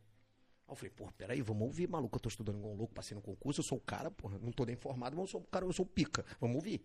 Aí 0.68 0.72
eu 0.74 0.76
falei, 0.76 0.92
porra, 0.92 1.11
peraí, 1.14 1.42
vamos 1.42 1.64
ouvir, 1.64 1.88
maluco. 1.88 2.16
Eu 2.18 2.19
tô 2.22 2.30
estudando 2.30 2.58
igual 2.58 2.74
um 2.74 2.78
louco, 2.78 2.94
passei 2.94 3.16
no 3.16 3.22
concurso, 3.22 3.61
eu 3.61 3.66
sou 3.66 3.78
o 3.78 3.82
cara, 3.82 4.11
porra, 4.11 4.38
não 4.40 4.52
tô 4.52 4.66
nem 4.66 4.76
formado, 4.76 5.16
mas 5.16 5.24
eu 5.26 5.28
sou 5.32 5.42
o 5.42 5.45
cara, 5.45 5.66
eu 5.66 5.74
sou 5.74 5.86
o 5.86 5.90
pica. 5.90 6.26
Vamos 6.40 6.58
ouvir. 6.58 6.82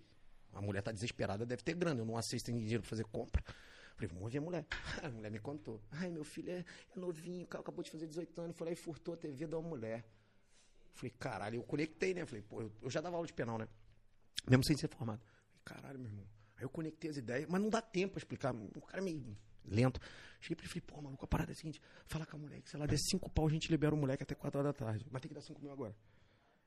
A 0.53 0.61
mulher 0.63 0.83
tá 0.83 0.93
desesperada, 0.93 1.45
deve 1.45 1.63
ter 1.63 1.75
grana, 1.75 2.01
eu 2.01 2.05
não 2.05 2.17
assisto 2.17 2.51
em 2.51 2.59
dinheiro 2.59 2.83
pra 2.83 2.89
fazer 2.91 3.05
compra. 3.07 3.43
Falei, 3.97 4.09
vamos 4.09 4.23
ouvir 4.25 4.39
a 4.39 4.41
mulher. 4.41 4.67
A 5.03 5.09
mulher 5.11 5.31
me 5.31 5.39
contou. 5.39 5.81
Ai, 5.91 6.11
meu 6.11 6.25
filho 6.25 6.51
é, 6.51 6.59
é 6.97 6.99
novinho, 6.99 7.47
ca- 7.47 7.59
acabou 7.61 7.83
de 7.83 7.91
fazer 7.91 8.07
18 8.07 8.41
anos, 8.41 8.57
foi 8.57 8.67
lá 8.69 8.73
e 8.73 8.77
furtou 8.77 9.15
a 9.15 9.17
TV 9.17 9.47
da 9.47 9.61
mulher. 9.61 10.05
Falei, 10.95 11.11
caralho, 11.19 11.57
eu 11.57 11.63
conectei, 11.63 12.15
né? 12.15 12.25
Falei, 12.27 12.43
pô, 12.43 12.61
eu, 12.63 12.73
eu 12.83 12.91
já 12.91 13.01
dava 13.01 13.17
aula 13.17 13.27
de 13.27 13.33
penal, 13.33 13.59
né? 13.59 13.69
Mesmo 14.49 14.65
sem 14.65 14.77
ser 14.77 14.89
formado. 14.89 15.21
Caralho, 15.65 15.99
meu 15.99 16.09
irmão. 16.09 16.27
Aí 16.57 16.65
eu 16.65 16.69
conectei 16.69 17.11
as 17.11 17.17
ideias, 17.17 17.49
mas 17.49 17.61
não 17.61 17.69
dá 17.69 17.81
tempo 17.81 18.13
pra 18.15 18.19
explicar. 18.19 18.55
O 18.55 18.81
cara 18.83 18.99
é 18.99 19.05
meio 19.05 19.37
lento. 19.65 20.01
Cheguei 20.41 20.57
pra 20.57 20.65
ele 20.65 20.71
e 20.71 20.81
falei, 20.81 20.83
pô, 20.87 21.03
maluco, 21.03 21.25
a 21.25 21.29
parada 21.29 21.53
é 21.53 21.55
a 21.55 21.57
seguinte: 21.57 21.81
fala 22.07 22.27
com 22.27 22.37
a 22.37 22.39
mulher 22.39 22.61
que 22.61 22.69
se 22.69 22.77
ela 22.77 22.87
der 22.87 22.99
cinco 22.99 23.31
pau, 23.31 23.47
a 23.47 23.51
gente 23.51 23.71
libera 23.71 23.95
o 23.95 23.99
moleque 23.99 24.23
até 24.23 24.35
quatro 24.35 24.61
horas 24.61 24.73
da 24.73 24.87
tarde. 24.87 25.07
Mas 25.11 25.23
tem 25.23 25.29
que 25.29 25.35
dar 25.35 25.41
cinco 25.41 25.61
mil 25.61 25.73
agora. 25.73 25.97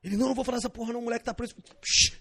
Ele, 0.02 0.16
não, 0.16 0.28
não 0.28 0.34
vou 0.34 0.44
falar 0.44 0.58
essa 0.58 0.70
porra, 0.70 0.92
não, 0.92 1.00
o 1.00 1.04
moleque 1.04 1.24
tá 1.24 1.34
preso. 1.34 1.54
Psh, 1.54 2.20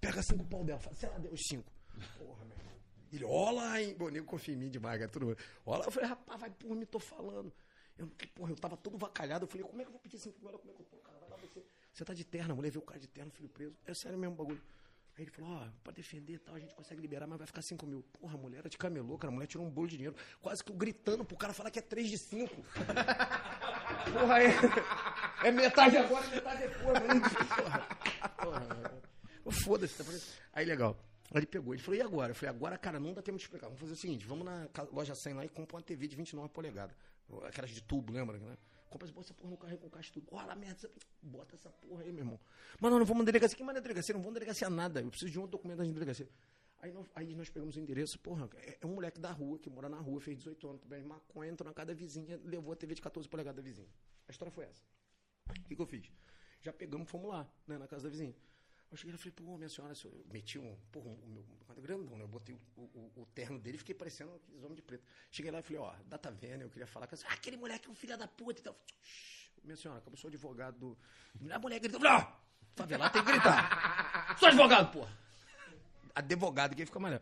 pega 0.00 0.22
cinco 0.22 0.44
pau 0.46 0.64
dela, 0.64 0.80
fala, 0.80 0.94
se 0.94 1.06
ela 1.06 1.18
deu 1.18 1.32
os 1.32 1.40
cinco. 1.48 1.72
Porra, 2.18 2.44
meu 2.44 2.56
irmão. 2.56 2.74
Ele, 3.12 3.24
olha, 3.24 3.82
hein? 3.82 3.94
Bom, 3.98 4.10
nego 4.10 4.26
confia 4.26 4.54
em 4.54 4.58
mim 4.58 4.70
demais, 4.70 4.98
cara. 4.98 5.10
Tudo. 5.10 5.36
Olha, 5.64 5.84
eu 5.84 5.90
falei, 5.90 6.08
rapaz, 6.08 6.40
vai 6.40 6.50
por 6.50 6.76
mim, 6.76 6.84
tô 6.84 6.98
falando. 6.98 7.52
Eu, 7.96 8.06
porra, 8.34 8.52
eu 8.52 8.56
tava 8.56 8.76
todo 8.76 8.96
vacalhado. 8.96 9.44
Eu 9.44 9.48
falei, 9.48 9.66
como 9.66 9.80
é 9.80 9.84
que 9.84 9.88
eu 9.88 9.92
vou 9.92 10.00
pedir 10.00 10.18
cinco 10.18 10.38
mil? 10.40 10.58
Como 10.58 10.70
é 10.70 10.74
que 10.74 10.80
eu 10.80 10.86
pô, 10.86 10.96
cara, 10.98 11.18
vai 11.18 11.28
lá 11.30 11.36
você. 11.36 11.64
Você 11.92 12.04
tá 12.04 12.14
de 12.14 12.24
terno, 12.24 12.52
a 12.52 12.56
mulher 12.56 12.70
viu 12.70 12.80
o 12.80 12.84
cara 12.84 13.00
de 13.00 13.08
terno, 13.08 13.30
filho 13.32 13.48
preso. 13.48 13.76
É 13.86 13.92
sério 13.94 14.18
mesmo 14.18 14.34
o 14.34 14.36
bagulho. 14.36 14.62
Aí 15.18 15.24
ele 15.24 15.32
falou, 15.32 15.50
ó, 15.50 15.68
pra 15.82 15.92
defender 15.92 16.34
e 16.34 16.38
tal, 16.38 16.54
a 16.54 16.60
gente 16.60 16.72
consegue 16.76 17.00
liberar, 17.00 17.26
mas 17.26 17.38
vai 17.38 17.46
ficar 17.48 17.60
5 17.60 17.84
mil. 17.84 18.04
Porra, 18.20 18.34
a 18.34 18.38
mulher 18.38 18.58
era 18.58 18.68
de 18.68 18.78
camelô, 18.78 19.18
cara. 19.18 19.32
A 19.32 19.34
mulher 19.34 19.48
tirou 19.48 19.66
um 19.66 19.70
bolo 19.70 19.88
de 19.88 19.96
dinheiro. 19.96 20.14
Quase 20.40 20.62
que 20.62 20.70
eu 20.70 20.76
gritando 20.76 21.24
pro 21.24 21.36
cara 21.36 21.52
falar 21.52 21.72
que 21.72 21.80
é 21.80 21.82
3 21.82 22.08
de 22.08 22.18
5. 22.18 22.54
Porra, 24.14 24.40
é, 24.40 25.48
é 25.48 25.50
metade 25.50 25.96
agora, 25.96 26.24
metade 26.28 26.68
depois. 26.68 27.00
Porra, 27.56 27.88
porra. 28.36 29.02
Foda-se, 29.50 30.04
tá. 30.04 30.38
Aí 30.52 30.64
legal. 30.64 30.96
Aí 31.32 31.40
ele 31.40 31.46
pegou, 31.46 31.74
ele 31.74 31.82
falou, 31.82 31.98
e 31.98 32.02
agora? 32.02 32.30
Eu 32.30 32.34
falei, 32.36 32.54
agora, 32.54 32.78
cara, 32.78 33.00
não 33.00 33.12
dá 33.12 33.20
tempo 33.20 33.38
de 33.38 33.42
explicar. 33.42 33.66
Vamos 33.66 33.80
fazer 33.80 33.94
o 33.94 33.96
seguinte, 33.96 34.24
vamos 34.24 34.44
na 34.44 34.68
loja 34.92 35.16
100 35.16 35.34
lá 35.34 35.44
e 35.44 35.48
compra 35.48 35.76
uma 35.76 35.82
TV 35.82 36.06
de 36.06 36.14
29 36.14 36.48
polegadas. 36.50 36.96
Aquelas 37.42 37.70
de 37.70 37.82
tubo, 37.82 38.12
lembra? 38.12 38.38
Né? 38.38 38.56
Compra 38.88 39.06
essa- 39.06 39.14
bota 39.14 39.26
essa 39.26 39.34
porra 39.34 39.50
no 39.50 39.56
carro 39.56 39.78
com 39.78 39.90
caixa 39.90 40.10
e 40.10 40.12
tudo. 40.12 40.28
Olha 40.30 40.52
a 40.52 40.56
merda, 40.56 40.90
bota 41.22 41.54
essa 41.54 41.70
porra 41.70 42.02
aí, 42.02 42.12
meu 42.12 42.20
irmão. 42.22 42.40
Mas 42.80 42.90
não, 42.90 42.98
não 42.98 43.06
vamos 43.06 43.22
na 43.22 43.26
delegacia. 43.26 43.56
Quem 43.56 43.66
manda 43.66 43.80
na 43.80 43.82
delegacia? 43.82 44.12
Não 44.14 44.20
vamos 44.20 44.34
na 44.34 44.40
delegacia 44.40 44.70
nada. 44.70 45.00
Eu 45.00 45.10
preciso 45.10 45.30
de 45.30 45.38
um 45.38 45.46
documento 45.46 45.78
da 45.78 45.84
delegacia. 45.84 46.28
Aí 46.80 46.92
nós, 46.92 47.06
aí 47.14 47.34
nós 47.34 47.50
pegamos 47.50 47.74
o 47.76 47.80
endereço, 47.80 48.18
porra, 48.20 48.48
é, 48.56 48.78
é 48.80 48.86
um 48.86 48.94
moleque 48.94 49.18
da 49.20 49.32
rua, 49.32 49.58
que 49.58 49.68
mora 49.68 49.88
na 49.88 49.98
rua, 49.98 50.20
fez 50.20 50.38
18 50.38 50.68
anos, 50.68 50.80
também 50.80 51.02
maconha, 51.02 51.50
entrou 51.50 51.66
na 51.68 51.74
casa 51.74 51.86
da 51.86 51.94
vizinha, 51.94 52.40
levou 52.44 52.72
a 52.72 52.76
TV 52.76 52.94
de 52.94 53.02
14 53.02 53.28
polegadas 53.28 53.56
da 53.56 53.68
vizinha. 53.68 53.88
A 54.28 54.30
história 54.30 54.52
foi 54.52 54.64
essa. 54.64 54.84
O 55.50 55.64
que, 55.64 55.74
que 55.74 55.82
eu 55.82 55.86
fiz? 55.86 56.08
Já 56.60 56.72
pegamos, 56.72 57.10
fomos 57.10 57.30
lá, 57.30 57.52
né, 57.66 57.78
na 57.78 57.88
casa 57.88 58.04
da 58.04 58.10
vizinha. 58.10 58.32
Eu 58.90 58.96
cheguei 58.96 59.12
lá 59.12 59.16
e 59.16 59.18
falei, 59.18 59.32
pô, 59.32 59.56
minha 59.58 59.68
senhora, 59.68 59.94
eu 60.02 60.26
meti 60.32 60.58
um, 60.58 60.74
porra, 60.90 61.10
o 61.10 61.28
meu 61.28 61.44
quadro 61.66 61.82
grandão, 61.82 62.16
né? 62.16 62.24
Eu 62.24 62.28
botei 62.28 62.54
o, 62.54 62.80
o, 62.80 63.12
o 63.16 63.26
terno 63.34 63.58
dele 63.58 63.76
e 63.76 63.78
fiquei 63.78 63.94
parecendo 63.94 64.34
aqueles 64.34 64.62
homens 64.62 64.76
de 64.76 64.82
preto. 64.82 65.04
Cheguei 65.30 65.50
lá 65.50 65.58
e 65.58 65.62
falei, 65.62 65.78
ó, 65.78 65.94
data 66.06 66.30
vendo, 66.30 66.62
eu 66.62 66.70
queria 66.70 66.86
falar 66.86 67.06
com 67.06 67.14
essa. 67.14 67.26
Ah, 67.28 67.34
aquele 67.34 67.56
moleque 67.58 67.86
é 67.86 67.90
um 67.90 67.94
filho 67.94 68.16
da 68.16 68.26
puta 68.26 68.60
e 68.60 68.64
tal. 68.64 68.74
Shhh, 69.02 69.50
Minha 69.62 69.76
senhora, 69.76 70.00
como 70.00 70.14
eu 70.14 70.18
sou 70.18 70.28
advogado 70.28 70.78
do. 70.78 70.98
A 71.52 71.58
mulher 71.58 71.78
gritou, 71.80 72.00
ó, 72.02 72.32
favelado 72.74 73.12
tem 73.12 73.22
que 73.22 73.30
gritar. 73.30 74.36
Sou 74.38 74.48
advogado, 74.48 74.92
porra. 74.92 75.12
Advogado, 76.14 76.76
que 76.76 76.86
fica 76.86 77.00
melhor. 77.00 77.20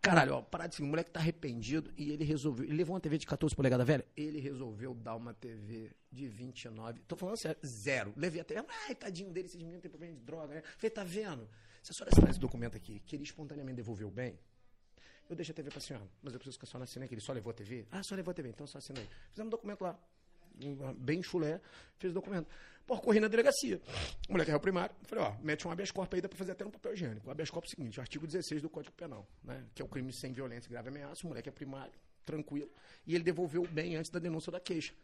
Caralho, 0.00 0.34
ó, 0.34 0.42
parada 0.42 0.72
assim, 0.72 0.82
o 0.82 0.86
moleque 0.86 1.10
tá 1.10 1.18
arrependido 1.18 1.92
e 1.96 2.12
ele 2.12 2.24
resolveu. 2.24 2.64
Ele 2.64 2.76
levou 2.76 2.94
uma 2.94 3.00
TV 3.00 3.18
de 3.18 3.26
14 3.26 3.54
polegadas 3.54 3.86
velha? 3.86 4.06
Ele 4.16 4.38
resolveu 4.38 4.94
dar 4.94 5.16
uma 5.16 5.34
TV 5.34 5.90
de 6.10 6.28
29. 6.28 7.00
Tô 7.00 7.16
falando 7.16 7.36
sério, 7.36 7.58
zero. 7.66 8.14
Levei 8.16 8.40
até. 8.40 8.64
Ai, 8.86 8.94
tadinho 8.94 9.30
dele, 9.32 9.46
esses 9.46 9.60
meninos 9.60 9.82
têm 9.82 9.90
problema 9.90 10.14
de 10.14 10.20
droga, 10.20 10.54
né? 10.54 10.62
Falei, 10.76 10.90
tá 10.90 11.04
vendo? 11.04 11.48
Se 11.82 11.90
a 11.90 11.94
senhora 11.94 12.10
assinar 12.12 12.30
esse 12.30 12.40
documento 12.40 12.76
aqui, 12.76 13.00
que 13.00 13.16
ele 13.16 13.24
espontaneamente 13.24 13.76
devolveu 13.76 14.10
bem, 14.10 14.38
eu 15.28 15.34
deixo 15.34 15.50
a 15.50 15.54
TV 15.54 15.68
pra 15.70 15.80
senhora. 15.80 16.06
Mas 16.22 16.32
eu 16.32 16.38
preciso 16.38 16.58
que 16.58 16.64
a 16.64 16.68
senhora 16.68 16.84
assine 16.84 17.04
aqui. 17.04 17.14
Ele 17.14 17.20
só 17.20 17.32
levou 17.32 17.50
a 17.50 17.54
TV? 17.54 17.86
Ah, 17.90 18.02
só 18.02 18.14
levou 18.14 18.30
a 18.30 18.34
TV, 18.34 18.48
então 18.50 18.66
só 18.66 18.78
assina 18.78 19.00
aí. 19.00 19.08
Fizemos 19.30 19.48
um 19.48 19.50
documento 19.50 19.82
lá. 19.82 19.98
Bem 20.96 21.22
chulé, 21.22 21.60
fez 21.98 22.12
o 22.12 22.14
documento. 22.14 22.48
Pô, 22.88 22.98
corri 22.98 23.20
na 23.20 23.28
delegacia. 23.28 23.82
O 24.30 24.32
moleque 24.32 24.50
é 24.50 24.52
réu 24.52 24.60
primário. 24.60 24.96
Falei, 25.02 25.22
ó, 25.22 25.34
mete 25.42 25.68
um 25.68 25.70
habeas 25.70 25.90
corpus 25.90 26.16
aí, 26.16 26.22
dá 26.22 26.28
pra 26.28 26.38
fazer 26.38 26.52
até 26.52 26.64
um 26.64 26.70
papel 26.70 26.94
higiênico. 26.94 27.28
O 27.28 27.30
habeas 27.30 27.50
corpus 27.50 27.70
é 27.70 27.74
o 27.74 27.76
seguinte, 27.76 28.00
artigo 28.00 28.26
16 28.26 28.62
do 28.62 28.70
Código 28.70 28.94
Penal, 28.96 29.28
né? 29.44 29.62
Que 29.74 29.82
é 29.82 29.84
o 29.84 29.88
crime 29.88 30.10
sem 30.10 30.32
violência 30.32 30.68
e 30.68 30.72
grave 30.72 30.88
ameaça. 30.88 31.20
O 31.24 31.28
moleque 31.28 31.50
é 31.50 31.52
primário, 31.52 31.92
tranquilo. 32.24 32.70
E 33.06 33.14
ele 33.14 33.22
devolveu 33.22 33.62
o 33.62 33.68
bem 33.68 33.96
antes 33.96 34.10
da 34.10 34.18
denúncia 34.18 34.50
da 34.50 34.58
queixa. 34.58 34.94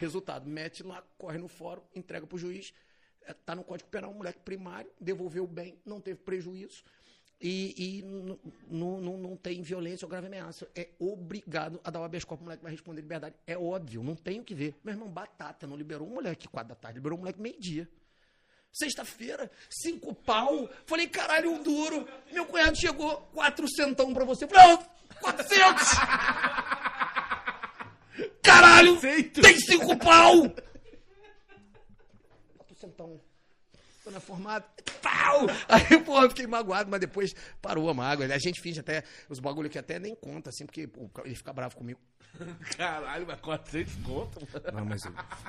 Resultado, 0.00 0.48
mete 0.48 0.82
lá, 0.82 1.04
corre 1.18 1.36
no 1.36 1.46
fórum, 1.46 1.82
entrega 1.94 2.26
pro 2.26 2.38
juiz. 2.38 2.72
É, 3.20 3.34
Tá 3.34 3.54
no 3.54 3.62
Código 3.62 3.90
Penal, 3.90 4.10
o 4.10 4.14
moleque 4.14 4.38
primário, 4.40 4.90
devolveu 4.98 5.44
o 5.44 5.46
bem, 5.46 5.78
não 5.84 6.00
teve 6.00 6.20
prejuízo. 6.20 6.82
E, 7.40 7.74
e 7.76 8.02
não 8.70 9.36
tem 9.36 9.60
violência 9.60 10.06
ou 10.06 10.10
grave 10.10 10.26
ameaça. 10.26 10.68
É 10.74 10.88
obrigado 10.98 11.80
a 11.84 11.90
dar 11.90 12.00
o 12.00 12.04
habeas 12.04 12.24
corpus, 12.24 12.42
o 12.42 12.44
moleque 12.46 12.62
vai 12.62 12.72
responder 12.72 13.02
liberdade. 13.02 13.34
É 13.46 13.58
óbvio, 13.58 14.02
não 14.02 14.14
tem 14.14 14.40
o 14.40 14.44
que 14.44 14.54
ver. 14.54 14.74
Meu 14.82 14.94
irmão, 14.94 15.08
batata, 15.08 15.66
não 15.66 15.76
liberou 15.76 16.08
um 16.08 16.14
moleque 16.14 16.48
quatro 16.48 16.70
da 16.70 16.74
tarde, 16.74 16.98
liberou 16.98 17.18
um 17.18 17.20
moleque 17.20 17.40
meio-dia. 17.40 17.88
Sexta-feira, 18.72 19.50
cinco 19.70 20.14
pau. 20.14 20.68
Falei, 20.86 21.06
caralho, 21.06 21.52
um 21.52 21.62
duro. 21.62 22.08
Meu 22.32 22.46
cunhado 22.46 22.76
chegou, 22.76 23.18
quatro 23.32 23.68
centão 23.68 24.12
pra 24.12 24.24
você. 24.24 24.48
Falei, 24.48 24.74
oh, 24.74 24.94
400! 25.20 25.88
Caralho! 28.42 29.00
Tem 29.00 29.60
cinco 29.60 29.96
pau! 29.96 30.50
Quatro 32.56 32.74
centão. 32.74 33.20
Tô 34.04 34.10
na 34.10 34.20
formada. 34.20 34.66
Pau! 35.00 35.46
Aí, 35.66 35.82
eu 35.90 36.28
fiquei 36.28 36.46
magoado, 36.46 36.90
mas 36.90 37.00
depois 37.00 37.34
parou 37.62 37.88
a 37.88 37.94
mágoa. 37.94 38.26
A 38.26 38.38
gente 38.38 38.60
finge 38.60 38.78
até 38.78 39.02
os 39.30 39.40
bagulho 39.40 39.70
que 39.70 39.78
até 39.78 39.98
nem 39.98 40.14
conta, 40.14 40.50
assim, 40.50 40.66
porque 40.66 40.86
pô, 40.86 41.10
ele 41.24 41.34
fica 41.34 41.54
bravo 41.54 41.74
comigo. 41.74 41.98
Caralho, 42.76 43.26
mas 43.26 43.40
400 43.40 43.94
conto. 44.04 44.40
Não, 44.72 44.84
mas 44.84 45.02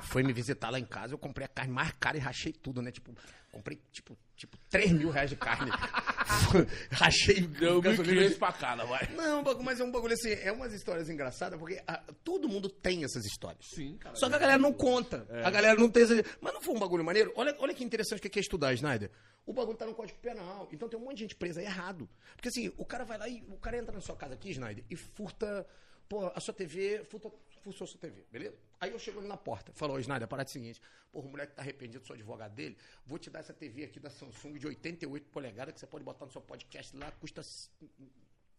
foi 0.04 0.22
me 0.22 0.32
visitar 0.32 0.70
lá 0.70 0.78
em 0.78 0.84
casa, 0.84 1.14
eu 1.14 1.18
comprei 1.18 1.44
a 1.44 1.48
carne 1.48 1.72
mais 1.72 1.92
cara 1.98 2.16
e 2.16 2.20
rachei 2.20 2.52
tudo, 2.52 2.80
né? 2.80 2.90
Tipo, 2.90 3.12
comprei, 3.50 3.80
tipo, 3.90 4.16
tipo 4.36 4.56
3 4.70 4.92
mil 4.92 5.10
reais 5.10 5.30
de 5.30 5.36
carne. 5.36 5.70
rachei 6.92 7.40
Deu 7.40 7.80
gasolina 7.80 8.22
1.500 8.22 8.28
de- 8.28 8.34
pra 8.36 8.52
cada, 8.52 8.84
vai. 8.84 9.08
Não, 9.14 9.42
mas 9.62 9.80
é 9.80 9.84
um 9.84 9.90
bagulho 9.90 10.14
assim, 10.14 10.30
é 10.32 10.52
umas 10.52 10.72
histórias 10.72 11.08
engraçadas, 11.08 11.58
porque 11.58 11.82
ah, 11.86 12.02
todo 12.22 12.48
mundo 12.48 12.68
tem 12.68 13.04
essas 13.04 13.24
histórias. 13.24 13.66
Sim, 13.74 13.96
cara. 13.98 14.14
Só 14.16 14.28
que 14.28 14.34
a 14.34 14.38
galera 14.38 14.58
não 14.58 14.72
conta. 14.72 15.26
A 15.44 15.50
galera 15.50 15.78
não 15.78 15.88
tem 15.90 16.02
essa... 16.04 16.14
Mas 16.40 16.54
não 16.54 16.60
foi 16.60 16.74
um 16.74 16.78
bagulho 16.78 17.04
maneiro? 17.04 17.32
Olha, 17.36 17.54
olha 17.58 17.74
que 17.74 17.84
interessante 17.84 18.18
o 18.18 18.30
que 18.30 18.38
é 18.38 18.42
estudar, 18.42 18.72
Snyder. 18.74 19.10
O 19.44 19.52
bagulho 19.52 19.76
tá 19.76 19.86
no 19.86 19.94
Código 19.94 20.18
Penal. 20.18 20.68
Então 20.72 20.88
tem 20.88 20.98
um 20.98 21.04
monte 21.04 21.16
de 21.18 21.22
gente 21.22 21.36
presa 21.36 21.60
aí 21.60 21.66
errado. 21.66 22.08
Porque 22.34 22.48
assim, 22.48 22.72
o 22.76 22.84
cara 22.84 23.04
vai 23.04 23.16
lá 23.16 23.28
e 23.28 23.44
o 23.48 23.56
cara 23.56 23.78
entra 23.78 23.92
na 23.92 24.00
sua 24.00 24.16
casa 24.16 24.34
aqui, 24.34 24.50
Snyder, 24.50 24.84
e 24.90 24.96
furta, 24.96 25.64
pô, 26.08 26.26
a 26.34 26.40
sua 26.40 26.54
TV, 26.54 27.04
furtou 27.04 27.32
a 27.68 27.72
sua 27.72 27.86
TV, 27.98 28.24
beleza? 28.30 28.56
Aí 28.80 28.92
eu 28.92 28.98
chego 28.98 29.18
ali 29.18 29.28
na 29.28 29.36
porta, 29.36 29.72
falo, 29.74 29.94
ô 29.94 29.98
Snyder, 29.98 30.24
a 30.24 30.28
parada 30.28 30.48
é 30.48 30.50
a 30.50 30.52
seguinte, 30.52 30.80
porra, 31.10 31.26
o 31.26 31.30
moleque 31.30 31.54
tá 31.54 31.62
arrependido, 31.62 32.06
sou 32.06 32.14
advogado 32.14 32.54
dele, 32.54 32.76
vou 33.06 33.18
te 33.18 33.30
dar 33.30 33.40
essa 33.40 33.52
TV 33.54 33.84
aqui 33.84 33.98
da 33.98 34.10
Samsung 34.10 34.58
de 34.58 34.66
88 34.66 35.28
polegadas 35.30 35.74
que 35.74 35.80
você 35.80 35.86
pode 35.86 36.04
botar 36.04 36.26
no 36.26 36.32
seu 36.32 36.40
podcast 36.40 36.96
lá, 36.96 37.10
custa 37.12 37.42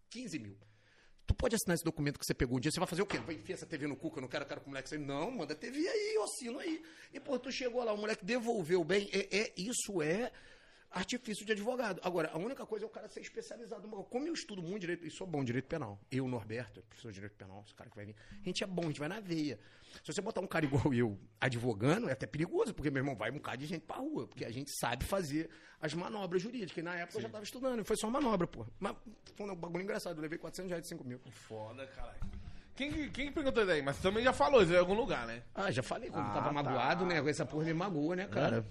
15 0.09 0.39
mil. 0.39 0.57
Tu 1.25 1.35
pode 1.35 1.55
assinar 1.55 1.75
esse 1.75 1.83
documento 1.83 2.17
que 2.17 2.25
você 2.25 2.33
pegou 2.33 2.57
um 2.57 2.59
dia, 2.59 2.71
você 2.71 2.79
vai 2.79 2.87
fazer 2.87 3.01
o 3.01 3.05
quê? 3.05 3.17
Vai 3.17 3.35
enfiar 3.35 3.55
essa 3.55 3.65
TV 3.65 3.85
no 3.85 3.97
cu 3.97 4.09
que 4.09 4.17
eu 4.17 4.21
não 4.21 4.29
quero, 4.29 4.45
quero 4.45 4.61
que 4.61 4.67
o 4.67 4.69
moleque. 4.69 4.97
Não, 4.97 5.29
manda 5.29 5.53
a 5.53 5.57
TV 5.57 5.77
aí, 5.85 6.15
eu 6.15 6.23
assino 6.23 6.57
aí. 6.57 6.81
E, 7.13 7.19
pô, 7.19 7.37
tu 7.37 7.51
chegou 7.51 7.83
lá, 7.83 7.91
o 7.91 7.97
moleque 7.97 8.23
devolveu 8.23 8.81
bem. 8.83 9.09
É, 9.11 9.37
é- 9.37 9.53
isso 9.57 10.01
é 10.01 10.31
artifício 10.91 11.45
de 11.45 11.51
advogado. 11.51 11.99
Agora, 12.03 12.29
a 12.33 12.37
única 12.37 12.65
coisa 12.65 12.85
é 12.85 12.87
o 12.87 12.89
cara 12.89 13.07
ser 13.07 13.21
especializado. 13.21 13.87
Como 13.87 14.27
eu 14.27 14.33
estudo 14.33 14.61
muito 14.61 14.81
direito, 14.81 15.05
e 15.05 15.11
sou 15.11 15.27
bom 15.27 15.41
em 15.41 15.45
direito 15.45 15.65
penal. 15.67 15.99
Eu, 16.11 16.27
Norberto, 16.27 16.81
professor 16.83 17.09
de 17.09 17.15
direito 17.15 17.35
penal, 17.35 17.61
esse 17.65 17.73
cara 17.75 17.89
que 17.89 17.95
vai 17.95 18.05
vir. 18.05 18.15
A 18.41 18.43
gente 18.43 18.63
é 18.63 18.67
bom, 18.67 18.83
a 18.83 18.87
gente 18.87 18.99
vai 18.99 19.09
na 19.09 19.19
veia. 19.19 19.59
Se 20.03 20.13
você 20.13 20.21
botar 20.21 20.41
um 20.41 20.47
cara 20.47 20.65
igual 20.65 20.93
eu 20.93 21.17
advogando, 21.39 22.09
é 22.09 22.11
até 22.13 22.25
perigoso, 22.27 22.73
porque, 22.73 22.89
meu 22.91 23.01
irmão, 23.01 23.15
vai 23.15 23.31
um 23.31 23.35
bocado 23.35 23.57
de 23.57 23.65
gente 23.65 23.81
pra 23.85 23.97
rua, 23.97 24.27
porque 24.27 24.45
a 24.45 24.51
gente 24.51 24.69
sabe 24.71 25.03
fazer 25.05 25.49
as 25.81 25.93
manobras 25.93 26.41
jurídicas. 26.41 26.77
E 26.77 26.81
na 26.81 26.95
época 26.95 27.17
eu 27.17 27.21
já 27.21 27.29
tava 27.29 27.43
estudando, 27.43 27.83
foi 27.85 27.95
só 27.95 28.09
manobra, 28.09 28.47
pô. 28.47 28.65
Mas 28.79 28.95
foi 29.35 29.49
um 29.49 29.55
bagulho 29.55 29.83
engraçado, 29.83 30.17
eu 30.17 30.21
levei 30.21 30.37
400 30.37 30.69
reais 30.69 30.83
de 30.83 30.89
5 30.89 31.03
mil. 31.03 31.19
Foda, 31.31 31.85
caralho. 31.87 32.19
Quem, 32.75 33.09
quem 33.09 33.31
perguntou 33.31 33.63
isso 33.63 33.71
aí? 33.71 33.81
Mas 33.81 33.97
também 33.97 34.23
já 34.23 34.31
falou 34.31 34.61
isso 34.61 34.71
em 34.71 34.77
algum 34.77 34.93
lugar, 34.93 35.25
né? 35.25 35.41
Ah, 35.55 35.71
já 35.71 35.81
falei, 35.81 36.11
quando 36.11 36.27
Ah, 36.27 36.33
tava 36.33 36.45
tá. 36.47 36.53
magoado, 36.53 37.05
né? 37.07 37.17
Essa 37.27 37.43
porra 37.45 37.65
me 37.65 37.73
magoa, 37.73 38.15
né, 38.15 38.27
cara? 38.27 38.63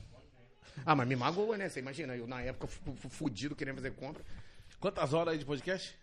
Ah, 0.84 0.94
mas 0.94 1.08
me 1.08 1.16
magoa, 1.16 1.56
né? 1.56 1.68
Você 1.68 1.80
imagina, 1.80 2.16
eu 2.16 2.26
na 2.26 2.40
época 2.42 2.66
fu- 2.66 2.94
fu- 2.96 3.08
fudido 3.10 3.56
querendo 3.56 3.76
fazer 3.76 3.92
compra. 3.92 4.24
Quantas 4.78 5.12
horas 5.14 5.32
aí 5.32 5.38
de 5.38 5.44
podcast? 5.44 5.96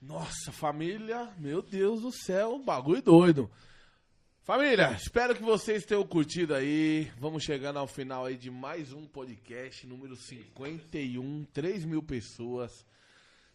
Nossa, 0.00 0.52
família, 0.52 1.32
meu 1.38 1.62
Deus 1.62 2.02
do 2.02 2.12
céu, 2.12 2.58
bagulho 2.58 3.00
doido. 3.02 3.50
Família, 4.42 4.92
espero 4.92 5.34
que 5.34 5.42
vocês 5.42 5.84
tenham 5.86 6.06
curtido 6.06 6.54
aí. 6.54 7.10
Vamos 7.18 7.42
chegando 7.42 7.78
ao 7.78 7.86
final 7.86 8.26
aí 8.26 8.36
de 8.36 8.50
mais 8.50 8.92
um 8.92 9.06
podcast, 9.06 9.86
número 9.86 10.14
51, 10.16 11.46
3 11.52 11.84
mil 11.86 12.02
pessoas. 12.02 12.84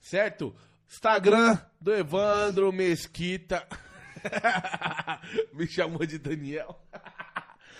Certo? 0.01 0.55
Instagram 0.87 1.59
do 1.79 1.93
Evandro 1.93 2.71
Mesquita. 2.73 3.67
Me 5.53 5.67
chamou 5.67 6.03
de 6.05 6.17
Daniel. 6.17 6.75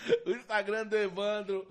o 0.26 0.30
Instagram 0.30 0.86
do 0.86 0.96
Evandro 0.96 1.66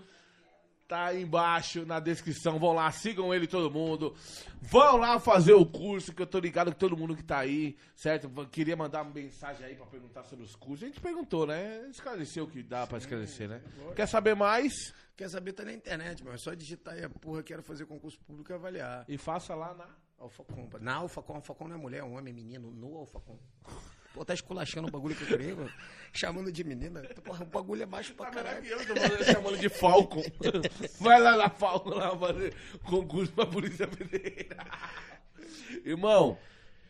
tá 0.90 1.06
aí 1.06 1.22
embaixo 1.22 1.86
na 1.86 2.00
descrição. 2.00 2.58
Vão 2.58 2.74
lá, 2.74 2.92
sigam 2.92 3.34
ele 3.34 3.46
todo 3.46 3.70
mundo. 3.70 4.16
Vão 4.60 4.98
lá 4.98 5.20
fazer 5.20 5.54
o 5.54 5.66
curso, 5.66 6.14
que 6.14 6.22
eu 6.22 6.28
tô 6.28 6.40
ligado 6.40 6.72
que 6.72 6.80
todo 6.80 6.98
mundo 6.98 7.16
que 7.16 7.24
tá 7.24 7.38
aí, 7.38 7.78
certo? 7.96 8.30
Queria 8.48 8.76
mandar 8.76 9.04
uma 9.04 9.14
mensagem 9.14 9.66
aí 9.66 9.76
pra 9.76 9.86
perguntar 9.86 10.24
sobre 10.24 10.44
os 10.44 10.56
cursos. 10.56 10.84
A 10.84 10.88
gente 10.88 11.00
perguntou, 11.00 11.46
né? 11.46 11.88
Esclareceu 11.92 12.46
o 12.46 12.48
que 12.48 12.64
dá 12.64 12.88
pra 12.88 12.98
esclarecer, 12.98 13.48
né? 13.48 13.62
Quer 13.96 14.08
saber 14.08 14.36
mais? 14.36 14.74
Quer 15.16 15.30
saber, 15.30 15.54
tá 15.54 15.64
na 15.64 15.74
internet, 15.74 16.24
mano. 16.24 16.36
É 16.36 16.40
só 16.40 16.54
digitar 16.54 16.96
aí 16.96 17.04
a 17.04 17.10
porra, 17.10 17.44
quero 17.44 17.62
fazer 17.62 17.86
concurso 17.86 18.20
público 18.22 18.52
e 18.52 18.56
avaliar. 18.56 19.06
E 19.08 19.18
faça 19.18 19.54
lá 19.54 19.76
na. 19.76 19.88
Alfacom. 20.18 20.70
Na 20.82 20.96
Alfacom, 20.96 21.36
Alfacom 21.36 21.68
não 21.68 21.76
é 21.76 21.80
mulher, 21.80 22.00
é 22.00 22.04
um 22.04 22.18
homem, 22.18 22.34
menino, 22.34 22.72
no 22.72 22.98
Alfacom. 22.98 23.40
Pô, 24.14 24.26
tá 24.26 24.34
esculachando 24.34 24.88
o 24.88 24.92
bagulho 24.92 25.16
que 25.16 25.22
eu 25.24 25.38
criei, 25.38 25.54
mano. 25.54 25.72
Chamando 26.12 26.52
de 26.52 26.64
menina. 26.64 27.02
Porra, 27.24 27.44
o 27.44 27.48
bagulho 27.48 27.84
é 27.84 27.86
baixo 27.86 28.14
pra 28.16 28.32
caralho. 28.32 28.66
Eu 28.66 28.80
tô 29.18 29.24
chamando 29.24 29.58
de 29.58 29.70
Falcon. 29.70 30.24
Vai 31.00 31.20
lá 31.22 31.38
na 31.38 31.50
Falcon 31.50 31.92
lá 31.92 32.18
fazer 32.18 32.54
concurso 32.84 33.32
pra 33.34 33.46
Polícia 33.46 33.88
Federal. 33.88 34.66
Irmão, 35.86 36.38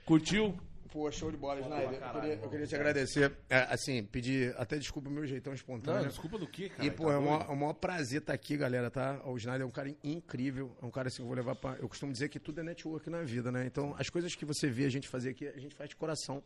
curtiu? 0.05 0.57
Pô, 0.91 1.11
show 1.11 1.29
de 1.29 1.37
bola, 1.37 1.59
Snyder. 1.61 2.01
Eu 2.01 2.13
queria, 2.19 2.33
eu 2.35 2.49
queria 2.49 2.65
te 2.65 2.75
agradecer. 2.75 3.31
É, 3.47 3.59
assim, 3.69 4.03
pedir 4.03 4.55
até 4.57 4.75
desculpa 4.75 5.07
o 5.07 5.11
meu 5.11 5.27
jeitão 5.27 5.51
Não, 5.51 5.55
espontâneo. 5.55 6.07
desculpa 6.07 6.39
do 6.39 6.47
que, 6.47 6.69
cara? 6.69 6.83
E, 6.83 6.89
pô, 6.89 7.05
Tá 7.05 7.13
é 7.13 7.17
o 7.17 7.21
maior, 7.21 7.45
é 7.47 7.51
o 7.51 7.55
maior 7.55 7.73
prazer 7.73 8.21
estar 8.21 8.33
aqui, 8.33 8.57
galera, 8.57 8.89
tá? 8.89 9.21
O 9.25 9.37
Snyder 9.37 9.61
é 9.61 9.65
um 9.65 9.71
cara 9.71 9.95
incrível, 10.03 10.75
é 10.81 10.85
um 10.85 10.89
cara 10.89 11.09
assim 11.09 11.17
que 11.17 11.21
eu 11.21 11.27
vou 11.27 11.35
levar 11.35 11.53
pra... 11.55 11.75
Eu 11.79 11.87
costumo 11.87 12.11
dizer 12.11 12.29
que 12.29 12.39
tudo 12.39 12.61
é 12.61 12.63
network 12.63 13.07
na 13.07 13.21
vida, 13.21 13.51
né? 13.51 13.65
Então, 13.67 13.93
as 13.99 14.09
coisas 14.09 14.33
que 14.33 14.45
você 14.45 14.67
vê 14.67 14.85
a 14.85 14.89
gente 14.89 15.07
fazer 15.07 15.29
aqui, 15.29 15.47
a 15.47 15.59
gente 15.59 15.75
faz 15.75 15.89
de 15.91 15.95
coração. 15.95 16.41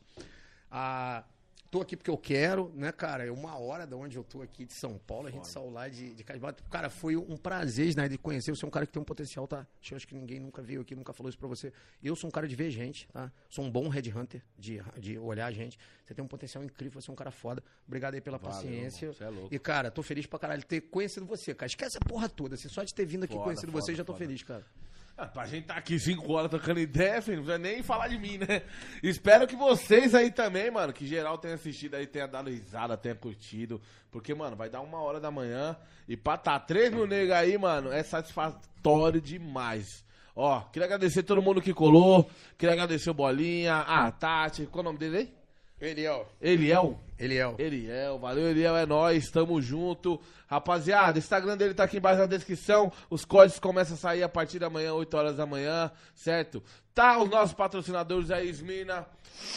Ah, 0.75 1.23
tô 1.69 1.81
aqui 1.81 1.95
porque 1.95 2.09
eu 2.09 2.17
quero, 2.17 2.71
né, 2.75 2.91
cara? 2.91 3.23
É 3.25 3.31
uma 3.31 3.55
hora 3.59 3.85
da 3.85 3.95
onde 3.95 4.17
eu 4.17 4.23
tô 4.23 4.41
aqui 4.41 4.65
de 4.65 4.73
São 4.73 4.97
Paulo, 4.97 5.27
a 5.27 5.31
gente 5.31 5.47
saiu 5.47 5.69
lá 5.69 5.87
de, 5.87 6.15
de 6.15 6.23
Casbate. 6.23 6.63
Cara, 6.63 6.89
foi 6.89 7.15
um 7.15 7.37
prazer, 7.37 7.85
Snyder, 7.89 8.11
de 8.11 8.17
conhecer. 8.17 8.49
Você 8.55 8.65
é 8.65 8.67
um 8.67 8.71
cara 8.71 8.85
que 8.87 8.91
tem 8.91 8.99
um 9.01 9.05
potencial, 9.05 9.47
tá? 9.47 9.67
Eu 9.91 9.95
acho 9.95 10.07
que 10.07 10.15
ninguém 10.15 10.39
nunca 10.39 10.63
veio 10.63 10.81
aqui, 10.81 10.95
nunca 10.95 11.13
falou 11.13 11.29
isso 11.29 11.37
pra 11.37 11.47
você. 11.47 11.71
Eu 12.01 12.15
sou 12.15 12.27
um 12.27 12.31
cara 12.31 12.47
de 12.47 12.55
ver 12.55 12.71
gente, 12.71 13.07
tá? 13.09 13.31
Sou 13.49 13.63
um 13.63 13.69
bom 13.69 13.87
headhunter, 13.87 14.41
de, 14.57 14.81
de 14.97 15.17
olhar 15.19 15.45
a 15.45 15.51
gente. 15.51 15.77
Você 16.03 16.15
tem 16.15 16.25
um 16.25 16.27
potencial 16.27 16.63
incrível, 16.63 16.99
você 16.99 17.11
é 17.11 17.13
um 17.13 17.15
cara 17.15 17.29
foda. 17.31 17.63
Obrigado 17.87 18.15
aí 18.15 18.21
pela 18.21 18.39
Valeu, 18.39 18.55
paciência. 18.55 19.13
você 19.13 19.23
é 19.23 19.29
louco. 19.29 19.53
E, 19.53 19.59
cara, 19.59 19.91
tô 19.91 20.01
feliz 20.01 20.25
pra 20.25 20.39
caralho 20.39 20.61
de 20.61 20.67
ter 20.67 20.81
conhecido 20.81 21.23
você, 21.25 21.53
cara. 21.53 21.67
Esquece 21.67 21.97
a 21.97 22.01
porra 22.01 22.27
toda. 22.27 22.55
Assim, 22.55 22.67
só 22.67 22.83
de 22.83 22.93
ter 22.95 23.05
vindo 23.05 23.25
aqui 23.25 23.33
Foda, 23.33 23.43
conhecido 23.45 23.71
foda, 23.71 23.85
você, 23.85 23.93
já 23.95 24.03
tô 24.03 24.13
foda. 24.13 24.25
feliz, 24.25 24.41
cara. 24.41 24.65
Ah, 25.15 25.27
pra 25.27 25.45
gente 25.45 25.67
tá 25.67 25.75
aqui 25.75 25.99
5 25.99 26.31
horas 26.33 26.49
tocando 26.49 26.79
ideia, 26.79 27.21
filho, 27.21 27.37
não 27.37 27.43
precisa 27.43 27.63
nem 27.63 27.83
falar 27.83 28.07
de 28.07 28.17
mim, 28.17 28.39
né? 28.39 28.63
Espero 29.03 29.45
que 29.45 29.55
vocês 29.55 30.15
aí 30.15 30.31
também, 30.31 30.71
mano, 30.71 30.91
que 30.91 31.05
geral 31.05 31.37
tenha 31.37 31.53
assistido 31.53 31.93
aí, 31.93 32.07
tenha 32.07 32.27
dado 32.27 32.49
risada, 32.49 32.97
tenha 32.97 33.13
curtido. 33.13 33.79
Porque, 34.09 34.33
mano, 34.33 34.55
vai 34.55 34.69
dar 34.69 34.81
uma 34.81 34.99
hora 35.01 35.19
da 35.19 35.29
manhã 35.29 35.77
e 36.07 36.17
pra 36.17 36.35
tá 36.35 36.59
3 36.59 36.91
mil 36.91 37.05
negros 37.05 37.35
aí, 37.35 37.55
mano, 37.59 37.91
é 37.91 38.01
satisfatório 38.01 39.21
demais. 39.21 40.03
Ó, 40.35 40.61
queria 40.61 40.87
agradecer 40.87 41.21
todo 41.21 41.43
mundo 41.43 41.61
que 41.61 41.75
colou, 41.75 42.27
queria 42.57 42.73
agradecer 42.73 43.11
o 43.11 43.13
Bolinha, 43.13 43.75
a 43.81 44.11
Tati, 44.11 44.65
qual 44.65 44.79
é 44.79 44.81
o 44.81 44.85
nome 44.85 44.97
dele 44.97 45.17
aí? 45.17 45.42
Eliel. 45.85 46.27
Eliel. 46.41 46.99
Eliel. 47.19 47.55
Eliel, 47.59 48.17
valeu 48.17 48.49
Eliel, 48.49 48.75
é 48.75 48.85
nóis, 48.85 49.29
tamo 49.29 49.61
junto. 49.61 50.19
Rapaziada, 50.47 51.17
o 51.17 51.19
Instagram 51.19 51.57
dele 51.57 51.73
tá 51.73 51.83
aqui 51.83 51.97
embaixo 51.97 52.19
na 52.19 52.25
descrição. 52.25 52.91
Os 53.09 53.25
códigos 53.25 53.59
começam 53.59 53.95
a 53.95 53.97
sair 53.97 54.23
a 54.23 54.29
partir 54.29 54.59
da 54.59 54.69
manhã, 54.69 54.93
8 54.93 55.17
horas 55.17 55.37
da 55.37 55.45
manhã, 55.45 55.91
certo? 56.15 56.63
Tá 56.93 57.21
os 57.21 57.29
nossos 57.29 57.53
patrocinadores 57.53 58.31
aí, 58.31 58.49
Smina, 58.49 59.05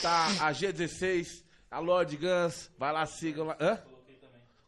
tá 0.03 0.26
a 0.41 0.53
G16, 0.53 1.44
a 1.71 1.78
Lord 1.78 2.17
Guns, 2.17 2.71
vai 2.78 2.92
lá, 2.92 3.07
sigam 3.07 3.47
lá. 3.47 3.57
Hã? 3.60 3.78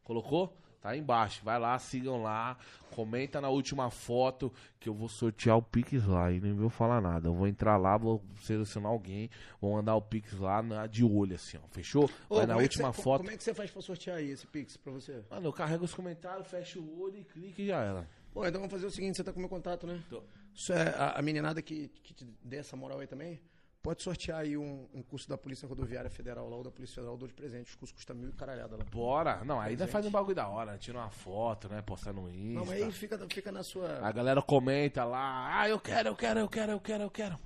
Colocou? 0.04 0.57
Tá 0.80 0.90
aí 0.90 1.00
embaixo, 1.00 1.44
vai 1.44 1.58
lá, 1.58 1.76
sigam 1.78 2.22
lá, 2.22 2.56
comenta 2.92 3.40
na 3.40 3.48
última 3.48 3.90
foto 3.90 4.52
que 4.78 4.88
eu 4.88 4.94
vou 4.94 5.08
sortear 5.08 5.56
o 5.56 5.62
Pix 5.62 6.04
lá 6.06 6.30
e 6.30 6.40
nem 6.40 6.54
vou 6.54 6.70
falar 6.70 7.00
nada. 7.00 7.26
Eu 7.28 7.34
vou 7.34 7.48
entrar 7.48 7.76
lá, 7.76 7.96
vou 7.96 8.22
selecionar 8.42 8.92
alguém, 8.92 9.28
vou 9.60 9.72
mandar 9.74 9.96
o 9.96 10.02
Pix 10.02 10.32
lá 10.38 10.62
na, 10.62 10.86
de 10.86 11.04
olho 11.04 11.34
assim, 11.34 11.58
ó, 11.58 11.66
fechou? 11.72 12.08
Ô, 12.28 12.36
Vai 12.36 12.46
na 12.46 12.54
é 12.54 12.56
última 12.62 12.92
você- 12.92 13.02
foto. 13.02 13.18
Como 13.22 13.30
é 13.32 13.36
que 13.36 13.42
você 13.42 13.52
faz 13.52 13.70
pra 13.72 13.82
sortear 13.82 14.18
aí 14.18 14.30
esse 14.30 14.46
Pix 14.46 14.76
pra 14.76 14.92
você? 14.92 15.24
Mano, 15.28 15.46
eu 15.48 15.52
carrego 15.52 15.84
os 15.84 15.92
comentários, 15.92 16.46
fecho 16.46 16.80
o 16.80 17.02
olho 17.02 17.18
e 17.18 17.24
clique 17.24 17.62
e 17.62 17.66
já 17.66 17.80
era. 17.80 18.08
Pô, 18.32 18.46
então 18.46 18.60
vamos 18.60 18.70
fazer 18.72 18.86
o 18.86 18.90
seguinte, 18.90 19.16
você 19.16 19.24
tá 19.24 19.32
com 19.32 19.38
o 19.38 19.40
meu 19.40 19.48
contato, 19.48 19.84
né? 19.84 20.00
Tô. 20.08 20.22
Isso 20.54 20.72
é 20.72 20.90
a, 20.90 21.18
a 21.18 21.22
meninada 21.22 21.60
que, 21.60 21.88
que 22.04 22.14
te 22.14 22.24
dê 22.44 22.58
essa 22.58 22.76
moral 22.76 23.00
aí 23.00 23.06
também, 23.08 23.40
pode 23.82 24.02
sortear 24.02 24.40
aí 24.40 24.56
um, 24.56 24.86
um 24.92 25.02
curso 25.02 25.28
da 25.28 25.38
Polícia 25.38 25.66
Rodoviária 25.66 26.10
Federal 26.10 26.48
lá, 26.48 26.56
ou 26.56 26.62
da 26.62 26.70
Polícia 26.70 26.96
Federal, 26.96 27.16
dou 27.16 27.28
de 27.28 27.34
presente. 27.34 27.70
Os 27.70 27.74
cursos 27.74 27.94
custam 27.94 28.16
mil 28.16 28.30
e 28.30 28.32
caralhada 28.32 28.76
lá. 28.76 28.84
Bora. 28.84 29.44
Não, 29.44 29.60
aí 29.60 29.76
faz 29.86 30.06
um 30.06 30.10
bagulho 30.10 30.34
da 30.34 30.48
hora, 30.48 30.76
tira 30.78 30.98
uma 30.98 31.10
foto, 31.10 31.68
né? 31.68 31.82
Postar 31.82 32.12
no 32.12 32.28
Insta. 32.28 32.64
Não, 32.64 32.70
aí 32.70 32.90
fica, 32.92 33.18
fica 33.28 33.52
na 33.52 33.62
sua... 33.62 34.00
A 34.06 34.12
galera 34.12 34.42
comenta 34.42 35.04
lá, 35.04 35.60
ah, 35.60 35.68
eu 35.68 35.78
quero, 35.78 36.10
eu 36.10 36.16
quero, 36.16 36.40
eu 36.40 36.48
quero, 36.48 36.72
eu 36.72 36.80
quero, 36.80 37.02
eu 37.04 37.10
quero. 37.10 37.38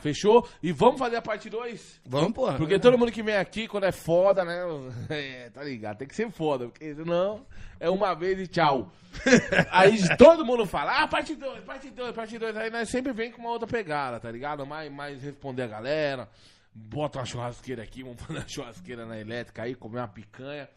Fechou? 0.00 0.46
E 0.62 0.72
vamos 0.72 0.98
fazer 0.98 1.16
a 1.16 1.22
parte 1.22 1.50
2? 1.50 2.00
Vamos, 2.06 2.32
porra. 2.32 2.56
Porque 2.56 2.78
todo 2.78 2.98
mundo 2.98 3.12
que 3.12 3.22
vem 3.22 3.36
aqui, 3.36 3.66
quando 3.68 3.84
é 3.84 3.92
foda, 3.92 4.44
né? 4.44 4.56
É, 5.08 5.50
tá 5.50 5.62
ligado? 5.62 5.98
Tem 5.98 6.08
que 6.08 6.14
ser 6.14 6.30
foda, 6.30 6.66
porque 6.68 6.94
senão 6.94 7.46
é 7.78 7.88
uma 7.88 8.14
vez 8.14 8.38
e 8.40 8.46
tchau. 8.46 8.90
Aí 9.70 9.96
todo 10.16 10.44
mundo 10.44 10.66
fala, 10.66 11.02
ah, 11.02 11.08
parte 11.08 11.34
2, 11.34 11.64
parte 11.64 11.90
2, 11.90 12.14
parte 12.14 12.38
2. 12.38 12.56
Aí 12.56 12.70
nós 12.70 12.88
sempre 12.88 13.12
vem 13.12 13.30
com 13.30 13.40
uma 13.40 13.50
outra 13.50 13.66
pegada, 13.66 14.20
tá 14.20 14.30
ligado? 14.30 14.66
Mais, 14.66 14.92
mais 14.92 15.22
responder 15.22 15.62
a 15.62 15.68
galera. 15.68 16.28
Bota 16.74 17.18
uma 17.18 17.24
churrasqueira 17.24 17.82
aqui, 17.82 18.02
vamos 18.02 18.20
fazer 18.22 18.38
uma 18.38 18.48
churrasqueira 18.48 19.06
na 19.06 19.18
elétrica 19.18 19.62
aí, 19.62 19.74
comer 19.74 20.00
uma 20.00 20.08
picanha. 20.08 20.68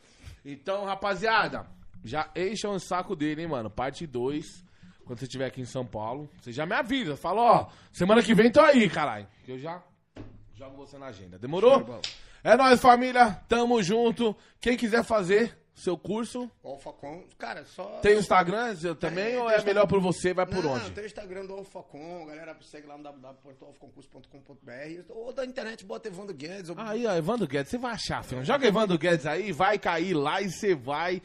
Então, 0.45 0.85
rapaziada, 0.85 1.65
já 2.03 2.29
encham 2.35 2.73
o 2.73 2.79
saco 2.79 3.15
dele, 3.15 3.41
hein, 3.41 3.47
mano? 3.47 3.69
Parte 3.69 4.07
2. 4.07 4.68
Quando 5.09 5.17
você 5.17 5.25
estiver 5.25 5.47
aqui 5.47 5.59
em 5.59 5.65
São 5.65 5.83
Paulo, 5.83 6.29
você 6.39 6.51
já 6.51 6.67
me 6.67 6.75
avisa. 6.75 7.17
Fala, 7.17 7.41
ó, 7.41 7.67
semana 7.91 8.21
que 8.21 8.35
vem 8.35 8.51
tô 8.51 8.61
aí, 8.61 8.87
caralho. 8.87 9.25
Eu 9.47 9.57
já 9.57 9.81
jogo 10.53 10.77
você 10.77 10.99
na 10.99 11.07
agenda. 11.07 11.39
Demorou? 11.39 11.99
É 12.43 12.55
nóis, 12.55 12.79
família. 12.79 13.41
Tamo 13.49 13.81
junto. 13.81 14.35
Quem 14.61 14.77
quiser 14.77 15.03
fazer 15.03 15.57
seu 15.73 15.97
curso, 15.97 16.47
Alfacom, 16.63 17.23
cara, 17.39 17.65
só... 17.65 17.85
tem 18.01 18.17
o 18.17 18.19
Instagram 18.19 18.75
eu 18.83 18.93
também 18.93 19.35
ou 19.37 19.49
é 19.49 19.63
melhor 19.63 19.87
por 19.87 19.99
você? 19.99 20.31
Vai 20.31 20.45
por 20.45 20.63
não, 20.63 20.73
onde? 20.73 20.91
tem 20.91 21.05
o 21.05 21.07
Instagram 21.07 21.45
do 21.45 21.53
Alfacom, 21.53 22.27
galera 22.27 22.55
segue 22.61 22.85
lá 22.85 22.95
no 22.97 23.03
www.alfaconcurso.com.br 23.03 25.03
ou 25.09 25.33
da 25.33 25.43
internet 25.45 25.83
bota 25.85 26.07
Evandro 26.09 26.35
Guedes. 26.35 26.69
ou- 26.69 26.75
Aí, 26.77 27.07
ó, 27.07 27.15
Evandro 27.15 27.47
Guedes, 27.47 27.71
você 27.71 27.77
vai 27.79 27.93
achar, 27.93 28.21
filho. 28.23 28.43
Joga 28.45 28.67
Evandro 28.67 28.99
Guedes 28.99 29.25
aí, 29.25 29.51
vai 29.53 29.79
cair 29.79 30.13
lá 30.13 30.39
e 30.41 30.51
você 30.51 30.75
vai 30.75 31.19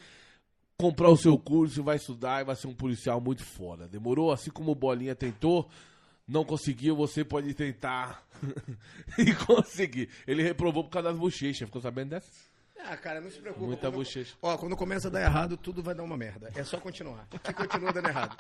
comprar 0.78 1.08
o 1.08 1.16
seu 1.16 1.38
curso, 1.38 1.82
vai 1.82 1.96
estudar 1.96 2.40
e 2.40 2.44
vai 2.44 2.56
ser 2.56 2.66
um 2.66 2.74
policial 2.74 3.20
muito 3.20 3.44
foda. 3.44 3.86
Demorou? 3.88 4.32
Assim 4.32 4.50
como 4.50 4.72
o 4.72 4.74
Bolinha 4.74 5.14
tentou, 5.14 5.68
não 6.26 6.44
conseguiu, 6.44 6.96
você 6.96 7.24
pode 7.24 7.52
tentar 7.54 8.22
e 9.18 9.32
conseguir. 9.34 10.08
Ele 10.26 10.42
reprovou 10.42 10.84
por 10.84 10.90
causa 10.90 11.10
das 11.10 11.18
bochechas, 11.18 11.66
ficou 11.66 11.80
sabendo 11.80 12.10
dessa? 12.10 12.28
Ah, 12.86 12.96
cara, 12.98 13.18
não 13.18 13.30
se 13.30 13.38
preocupa. 13.38 13.64
Muita 13.66 13.82
quando- 13.86 13.94
bochecha. 13.94 14.34
Ó, 14.42 14.58
quando 14.58 14.76
começa 14.76 15.08
a 15.08 15.10
dar 15.10 15.22
errado, 15.22 15.56
tudo 15.56 15.82
vai 15.82 15.94
dar 15.94 16.02
uma 16.02 16.18
merda. 16.18 16.50
É 16.54 16.62
só 16.64 16.76
continuar. 16.78 17.26
Que 17.42 17.52
continua 17.54 17.90
dando 17.94 18.08
errado. 18.08 18.36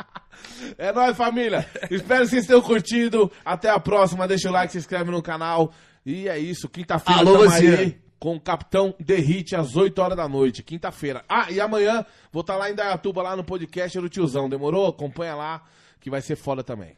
É 0.76 0.92
nóis, 0.92 1.16
família. 1.16 1.66
Espero 1.90 2.24
que 2.24 2.30
vocês 2.30 2.46
tenham 2.46 2.60
curtido. 2.60 3.32
Até 3.42 3.70
a 3.70 3.80
próxima. 3.80 4.28
Deixa 4.28 4.50
o 4.50 4.52
like, 4.52 4.70
se 4.70 4.76
inscreve 4.78 5.10
no 5.10 5.22
canal. 5.22 5.72
E 6.04 6.28
é 6.28 6.38
isso. 6.38 6.68
Quinta-feira 6.68 7.20
Alô, 7.22 7.38
tamo 7.38 7.50
você. 7.52 7.66
aí 7.68 7.98
com 8.18 8.36
o 8.36 8.40
Capitão 8.40 8.94
Derrite 8.98 9.54
às 9.56 9.76
8 9.76 9.98
horas 10.00 10.16
da 10.16 10.28
noite. 10.28 10.62
Quinta-feira. 10.62 11.24
Ah, 11.28 11.50
e 11.50 11.60
amanhã 11.60 12.04
vou 12.32 12.40
estar 12.40 12.56
lá 12.56 12.70
em 12.70 12.74
Dayatuba, 12.74 13.22
lá 13.22 13.36
no 13.36 13.44
podcast 13.44 14.00
do 14.00 14.08
Tiozão. 14.08 14.48
Demorou? 14.48 14.88
Acompanha 14.88 15.34
lá, 15.34 15.62
que 16.00 16.10
vai 16.10 16.22
ser 16.22 16.36
foda 16.36 16.62
também. 16.62 16.96